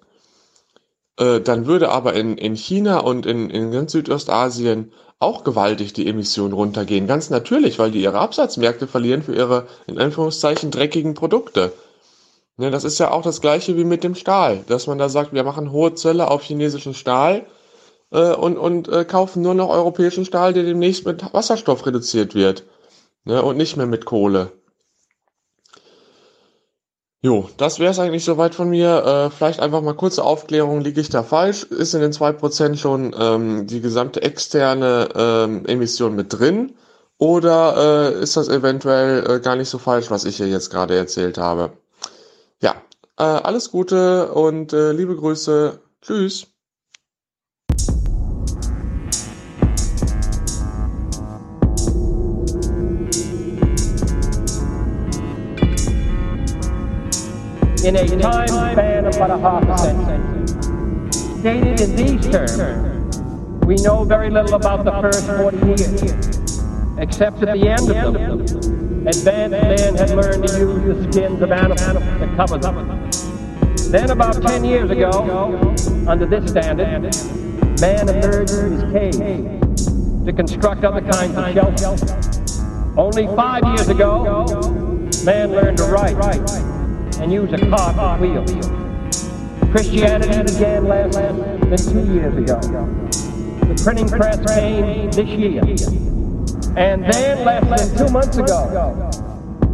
Äh, 1.19 1.41
dann 1.41 1.67
würde 1.67 1.91
aber 1.91 2.13
in, 2.15 2.37
in 2.37 2.55
China 2.55 2.99
und 2.99 3.25
in, 3.25 3.49
in 3.49 3.73
ganz 3.73 3.93
Südostasien 3.93 4.93
auch 5.19 5.43
gewaltig 5.45 5.93
die 5.95 6.07
Emissionen 6.07 6.53
runtergehen. 6.53 7.07
Ganz 7.07 7.31
natürlich, 7.31 7.79
weil 7.79 7.91
die 7.91 8.03
ihre 8.03 8.19
Absatzmärkte 8.19 8.87
verlieren 8.87 9.23
für 9.23 9.35
ihre, 9.35 9.67
in 9.87 9.99
Anführungszeichen, 9.99 10.71
dreckigen 10.71 11.15
Produkte. 11.15 11.73
Ne, 12.57 12.71
das 12.71 12.85
ist 12.85 12.99
ja 12.99 13.11
auch 13.11 13.23
das 13.23 13.41
gleiche 13.41 13.77
wie 13.79 13.85
mit 13.85 14.05
dem 14.05 14.15
Stahl, 14.15 14.65
dass 14.67 14.87
man 14.87 14.99
da 14.99 15.09
sagt, 15.09 15.33
wir 15.33 15.45
machen 15.45 15.73
hohe 15.73 15.95
Zölle 15.95 16.31
auf 16.31 16.43
chinesischen 16.43 16.95
Stahl 16.95 17.47
äh, 18.11 18.35
und, 18.35 18.59
und 18.59 18.89
äh, 18.89 19.05
kaufen 19.05 19.43
nur 19.43 19.55
noch 19.55 19.69
europäischen 19.69 20.25
Stahl, 20.25 20.53
der 20.53 20.65
demnächst 20.65 21.07
mit 21.07 21.33
Wasserstoff 21.33 21.87
reduziert 21.87 22.35
wird 22.35 22.65
ne, 23.25 23.43
und 23.43 23.57
nicht 23.57 23.77
mehr 23.77 23.87
mit 23.87 24.05
Kohle. 24.05 24.53
Jo, 27.23 27.51
das 27.59 27.79
wäre 27.79 27.91
es 27.91 27.99
eigentlich 27.99 28.25
soweit 28.25 28.55
von 28.55 28.71
mir. 28.71 29.05
Äh, 29.05 29.31
vielleicht 29.31 29.61
einfach 29.61 29.83
mal 29.83 29.93
kurze 29.95 30.25
Aufklärung, 30.25 30.81
liege 30.81 31.03
ich 31.03 31.11
da 31.11 31.23
falsch? 31.23 31.65
Ist 31.65 31.93
in 31.93 32.01
den 32.01 32.13
2% 32.13 32.77
schon 32.77 33.15
ähm, 33.19 33.67
die 33.67 33.83
gesamte 33.83 34.23
externe 34.23 35.09
ähm, 35.15 35.67
Emission 35.67 36.17
mit 36.17 36.33
drin? 36.33 36.73
Oder 37.19 38.15
äh, 38.17 38.23
ist 38.23 38.39
das 38.39 38.49
eventuell 38.49 39.31
äh, 39.31 39.41
gar 39.41 39.55
nicht 39.57 39.69
so 39.69 39.77
falsch, 39.77 40.11
was 40.11 40.25
ich 40.25 40.39
hier 40.39 40.49
jetzt 40.49 40.71
gerade 40.71 40.97
erzählt 40.97 41.37
habe? 41.37 41.73
Ja, 42.63 42.77
äh, 43.19 43.23
alles 43.25 43.71
Gute 43.71 44.33
und 44.33 44.73
äh, 44.73 44.93
liebe 44.93 45.15
Grüße. 45.15 45.79
Tschüss. 46.01 46.47
In 57.85 57.97
a 57.97 58.07
time 58.21 58.49
span 58.49 59.07
of 59.07 59.17
about 59.17 59.31
a 59.31 59.39
half 59.39 59.63
a 59.63 59.79
century. 59.79 61.11
Stated 61.41 61.81
in 61.81 61.97
these 61.97 62.29
terms, 62.29 63.19
we 63.65 63.77
know 63.77 64.05
very 64.05 64.29
little 64.29 64.55
about 64.55 64.85
the 64.85 64.93
first 65.01 65.27
40 65.27 65.57
years, 65.67 66.63
except 66.99 67.43
at 67.43 67.59
the 67.59 67.69
end 67.69 67.91
of 67.91 68.13
them, 68.13 69.07
advanced 69.07 69.25
man 69.51 69.97
had 69.97 70.11
learned 70.11 70.47
to 70.47 70.59
use 70.59 70.85
the 70.85 71.13
skins 71.13 71.41
of 71.41 71.53
animals 71.53 71.81
to 72.21 72.33
cover 72.37 72.59
them. 72.59 73.11
Then 73.91 74.11
about 74.11 74.43
10 74.43 74.65
years 74.65 74.91
ago, 74.91 75.75
under 76.07 76.27
this 76.27 76.51
standard, 76.51 77.17
man 77.81 78.09
emerged 78.09 78.53
from 78.53 78.73
his 78.73 78.93
cave 78.93 80.25
to 80.27 80.33
construct 80.35 80.85
other 80.85 81.01
kinds 81.01 81.35
of 81.35 81.55
shelter. 81.55 82.21
Only 83.01 83.27
five 83.35 83.65
years 83.65 83.89
ago, 83.89 84.45
man 85.25 85.53
learned 85.53 85.79
to 85.79 85.85
write 85.85 86.17
and 87.21 87.31
use 87.31 87.53
a 87.53 87.59
cart 87.59 88.21
wheel. 88.21 88.45
Christianity 89.71 90.53
began 90.53 90.89
less 90.89 91.15
than 91.15 91.77
two 91.77 92.13
years 92.15 92.35
ago. 92.37 92.59
The 92.61 93.81
printing 93.85 94.09
press 94.09 94.39
came 94.55 95.11
this 95.11 95.29
year. 95.29 95.63
And 96.77 97.05
then 97.05 97.45
less 97.45 97.93
than 97.93 98.07
two 98.07 98.13
months 98.13 98.37
ago, 98.39 99.11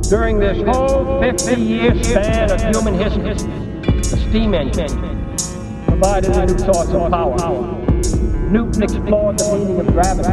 during 0.09 0.39
this 0.39 0.59
whole 0.67 1.21
50 1.23 1.61
year 1.61 2.03
span 2.03 2.51
of 2.51 2.61
human 2.61 2.95
history, 2.95 3.35
the 3.35 4.27
steam 4.29 4.53
engine 4.53 4.91
provided 5.87 6.33
a 6.37 6.47
new 6.47 6.59
source 6.59 6.89
of 6.89 7.11
power. 7.11 7.37
Newton 8.51 8.83
explored 8.83 9.39
the 9.39 9.57
meaning 9.57 9.81
of 9.81 9.87
gravity. 9.87 10.29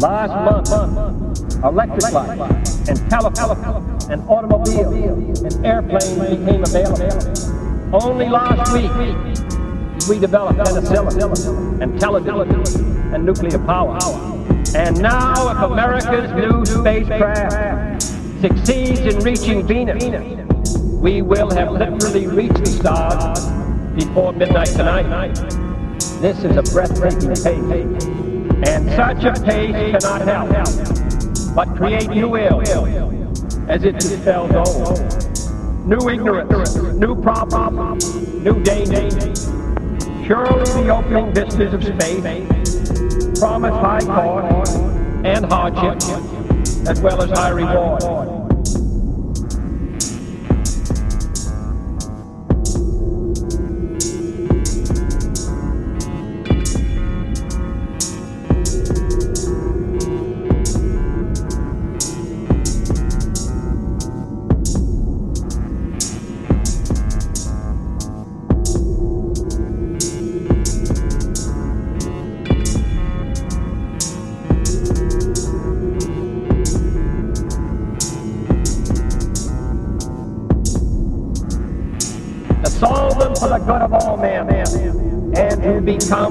Last 0.00 0.66
month, 0.66 1.64
electric 1.64 2.12
light 2.12 2.77
and 2.88 3.10
telephone 3.10 4.10
and 4.10 4.28
automobile 4.28 4.92
and 4.92 5.66
airplanes 5.66 6.18
became 6.18 6.62
available. 6.62 7.94
Only 7.94 8.28
last 8.28 8.72
week, 8.72 8.90
we 10.08 10.18
developed 10.18 10.58
penicillin 10.58 11.82
and 11.82 12.00
television 12.00 13.14
and 13.14 13.24
nuclear 13.24 13.58
power. 13.58 13.98
And 14.74 15.00
now, 15.00 15.50
if 15.50 15.58
America's 15.70 16.30
new 16.32 16.64
spacecraft 16.64 18.02
succeeds 18.40 19.00
in 19.00 19.18
reaching 19.20 19.66
Venus, 19.66 20.78
we 20.78 21.22
will 21.22 21.50
have 21.50 21.72
literally 21.72 22.26
reached 22.26 22.64
the 22.64 22.66
stars 22.66 23.46
before 23.94 24.32
midnight 24.32 24.68
tonight. 24.68 25.34
This 26.20 26.44
is 26.44 26.56
a 26.56 26.62
breathtaking 26.72 27.34
pace. 27.34 28.04
And 28.68 28.88
such 28.90 29.24
a 29.24 29.40
pace 29.44 30.02
cannot 30.02 30.22
help 30.22 31.07
but 31.58 31.74
create 31.74 32.08
new 32.10 32.36
ill 32.36 32.60
as 33.68 33.82
it 33.82 33.98
dispels 33.98 34.52
old. 34.52 35.88
New 35.88 36.08
ignorance, 36.08 36.76
new 36.94 37.20
problems, 37.20 38.14
new 38.14 38.62
dangers. 38.62 39.46
Surely 40.24 40.84
the 40.84 40.88
opening 40.88 41.34
vistas 41.34 41.74
of 41.74 41.82
space 41.82 43.40
promise 43.40 43.74
high 43.74 43.98
cost 44.02 44.76
and 45.24 45.44
hardship, 45.46 46.00
as 46.86 47.00
well 47.00 47.20
as 47.22 47.30
high 47.30 47.48
reward. 47.48 48.37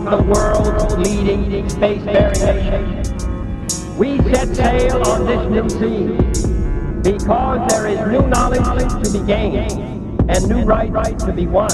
The 0.10 0.24
world's 0.24 0.96
leading 0.98 1.68
space-faring 1.68 2.40
nation. 2.40 3.98
We 3.98 4.18
set 4.34 4.56
sail 4.56 5.02
on 5.06 5.26
this 5.26 5.50
new 5.50 5.70
sea 5.70 7.12
because 7.12 7.72
there 7.72 7.88
is 7.88 8.00
new 8.08 8.26
knowledge 8.28 8.64
to 9.04 9.12
be 9.12 9.26
gained 9.26 10.30
and 10.30 10.48
new 10.48 10.64
rights 10.64 11.26
to 11.26 11.34
be 11.34 11.46
won, 11.46 11.72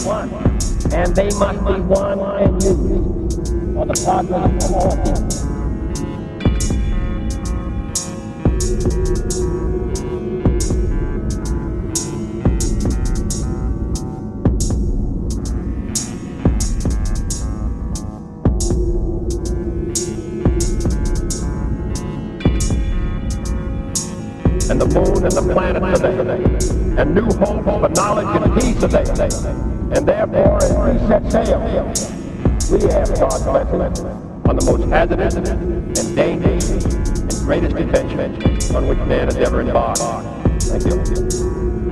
and 0.92 1.16
they 1.16 1.30
must 1.38 1.60
be 1.66 1.80
won 1.82 2.20
and 2.42 2.64
used 2.64 3.48
for 3.76 3.86
the 3.86 4.02
progress 4.04 4.66
of 4.66 4.76
all 4.76 4.98
people. 4.98 5.43
And 25.24 25.32
the 25.32 25.54
planet 25.54 25.82
today, 25.96 27.02
and 27.02 27.16
new 27.16 27.24
hope 27.24 27.64
for 27.64 27.90
knowledge 27.90 28.42
and 28.42 28.62
peace 28.62 28.80
today. 28.80 29.06
And 29.96 30.06
therefore, 30.08 30.58
as 30.58 30.72
we 30.74 31.08
set 31.08 31.32
sail, 31.32 31.60
we 32.72 32.82
have 32.92 33.08
God's 33.20 33.44
blessing 33.44 34.06
on 34.46 34.56
the 34.58 34.66
most 34.66 34.90
hazardous 34.90 35.36
and 35.36 36.16
dangerous 36.16 36.70
and 36.70 37.32
greatest 37.46 37.76
adventure 37.78 38.76
on 38.76 38.88
which 38.88 39.00
man 39.00 39.28
has 39.28 39.38
ever 39.38 39.62
embarked. 39.62 40.00
Thank 40.64 40.86
you. 40.86 41.83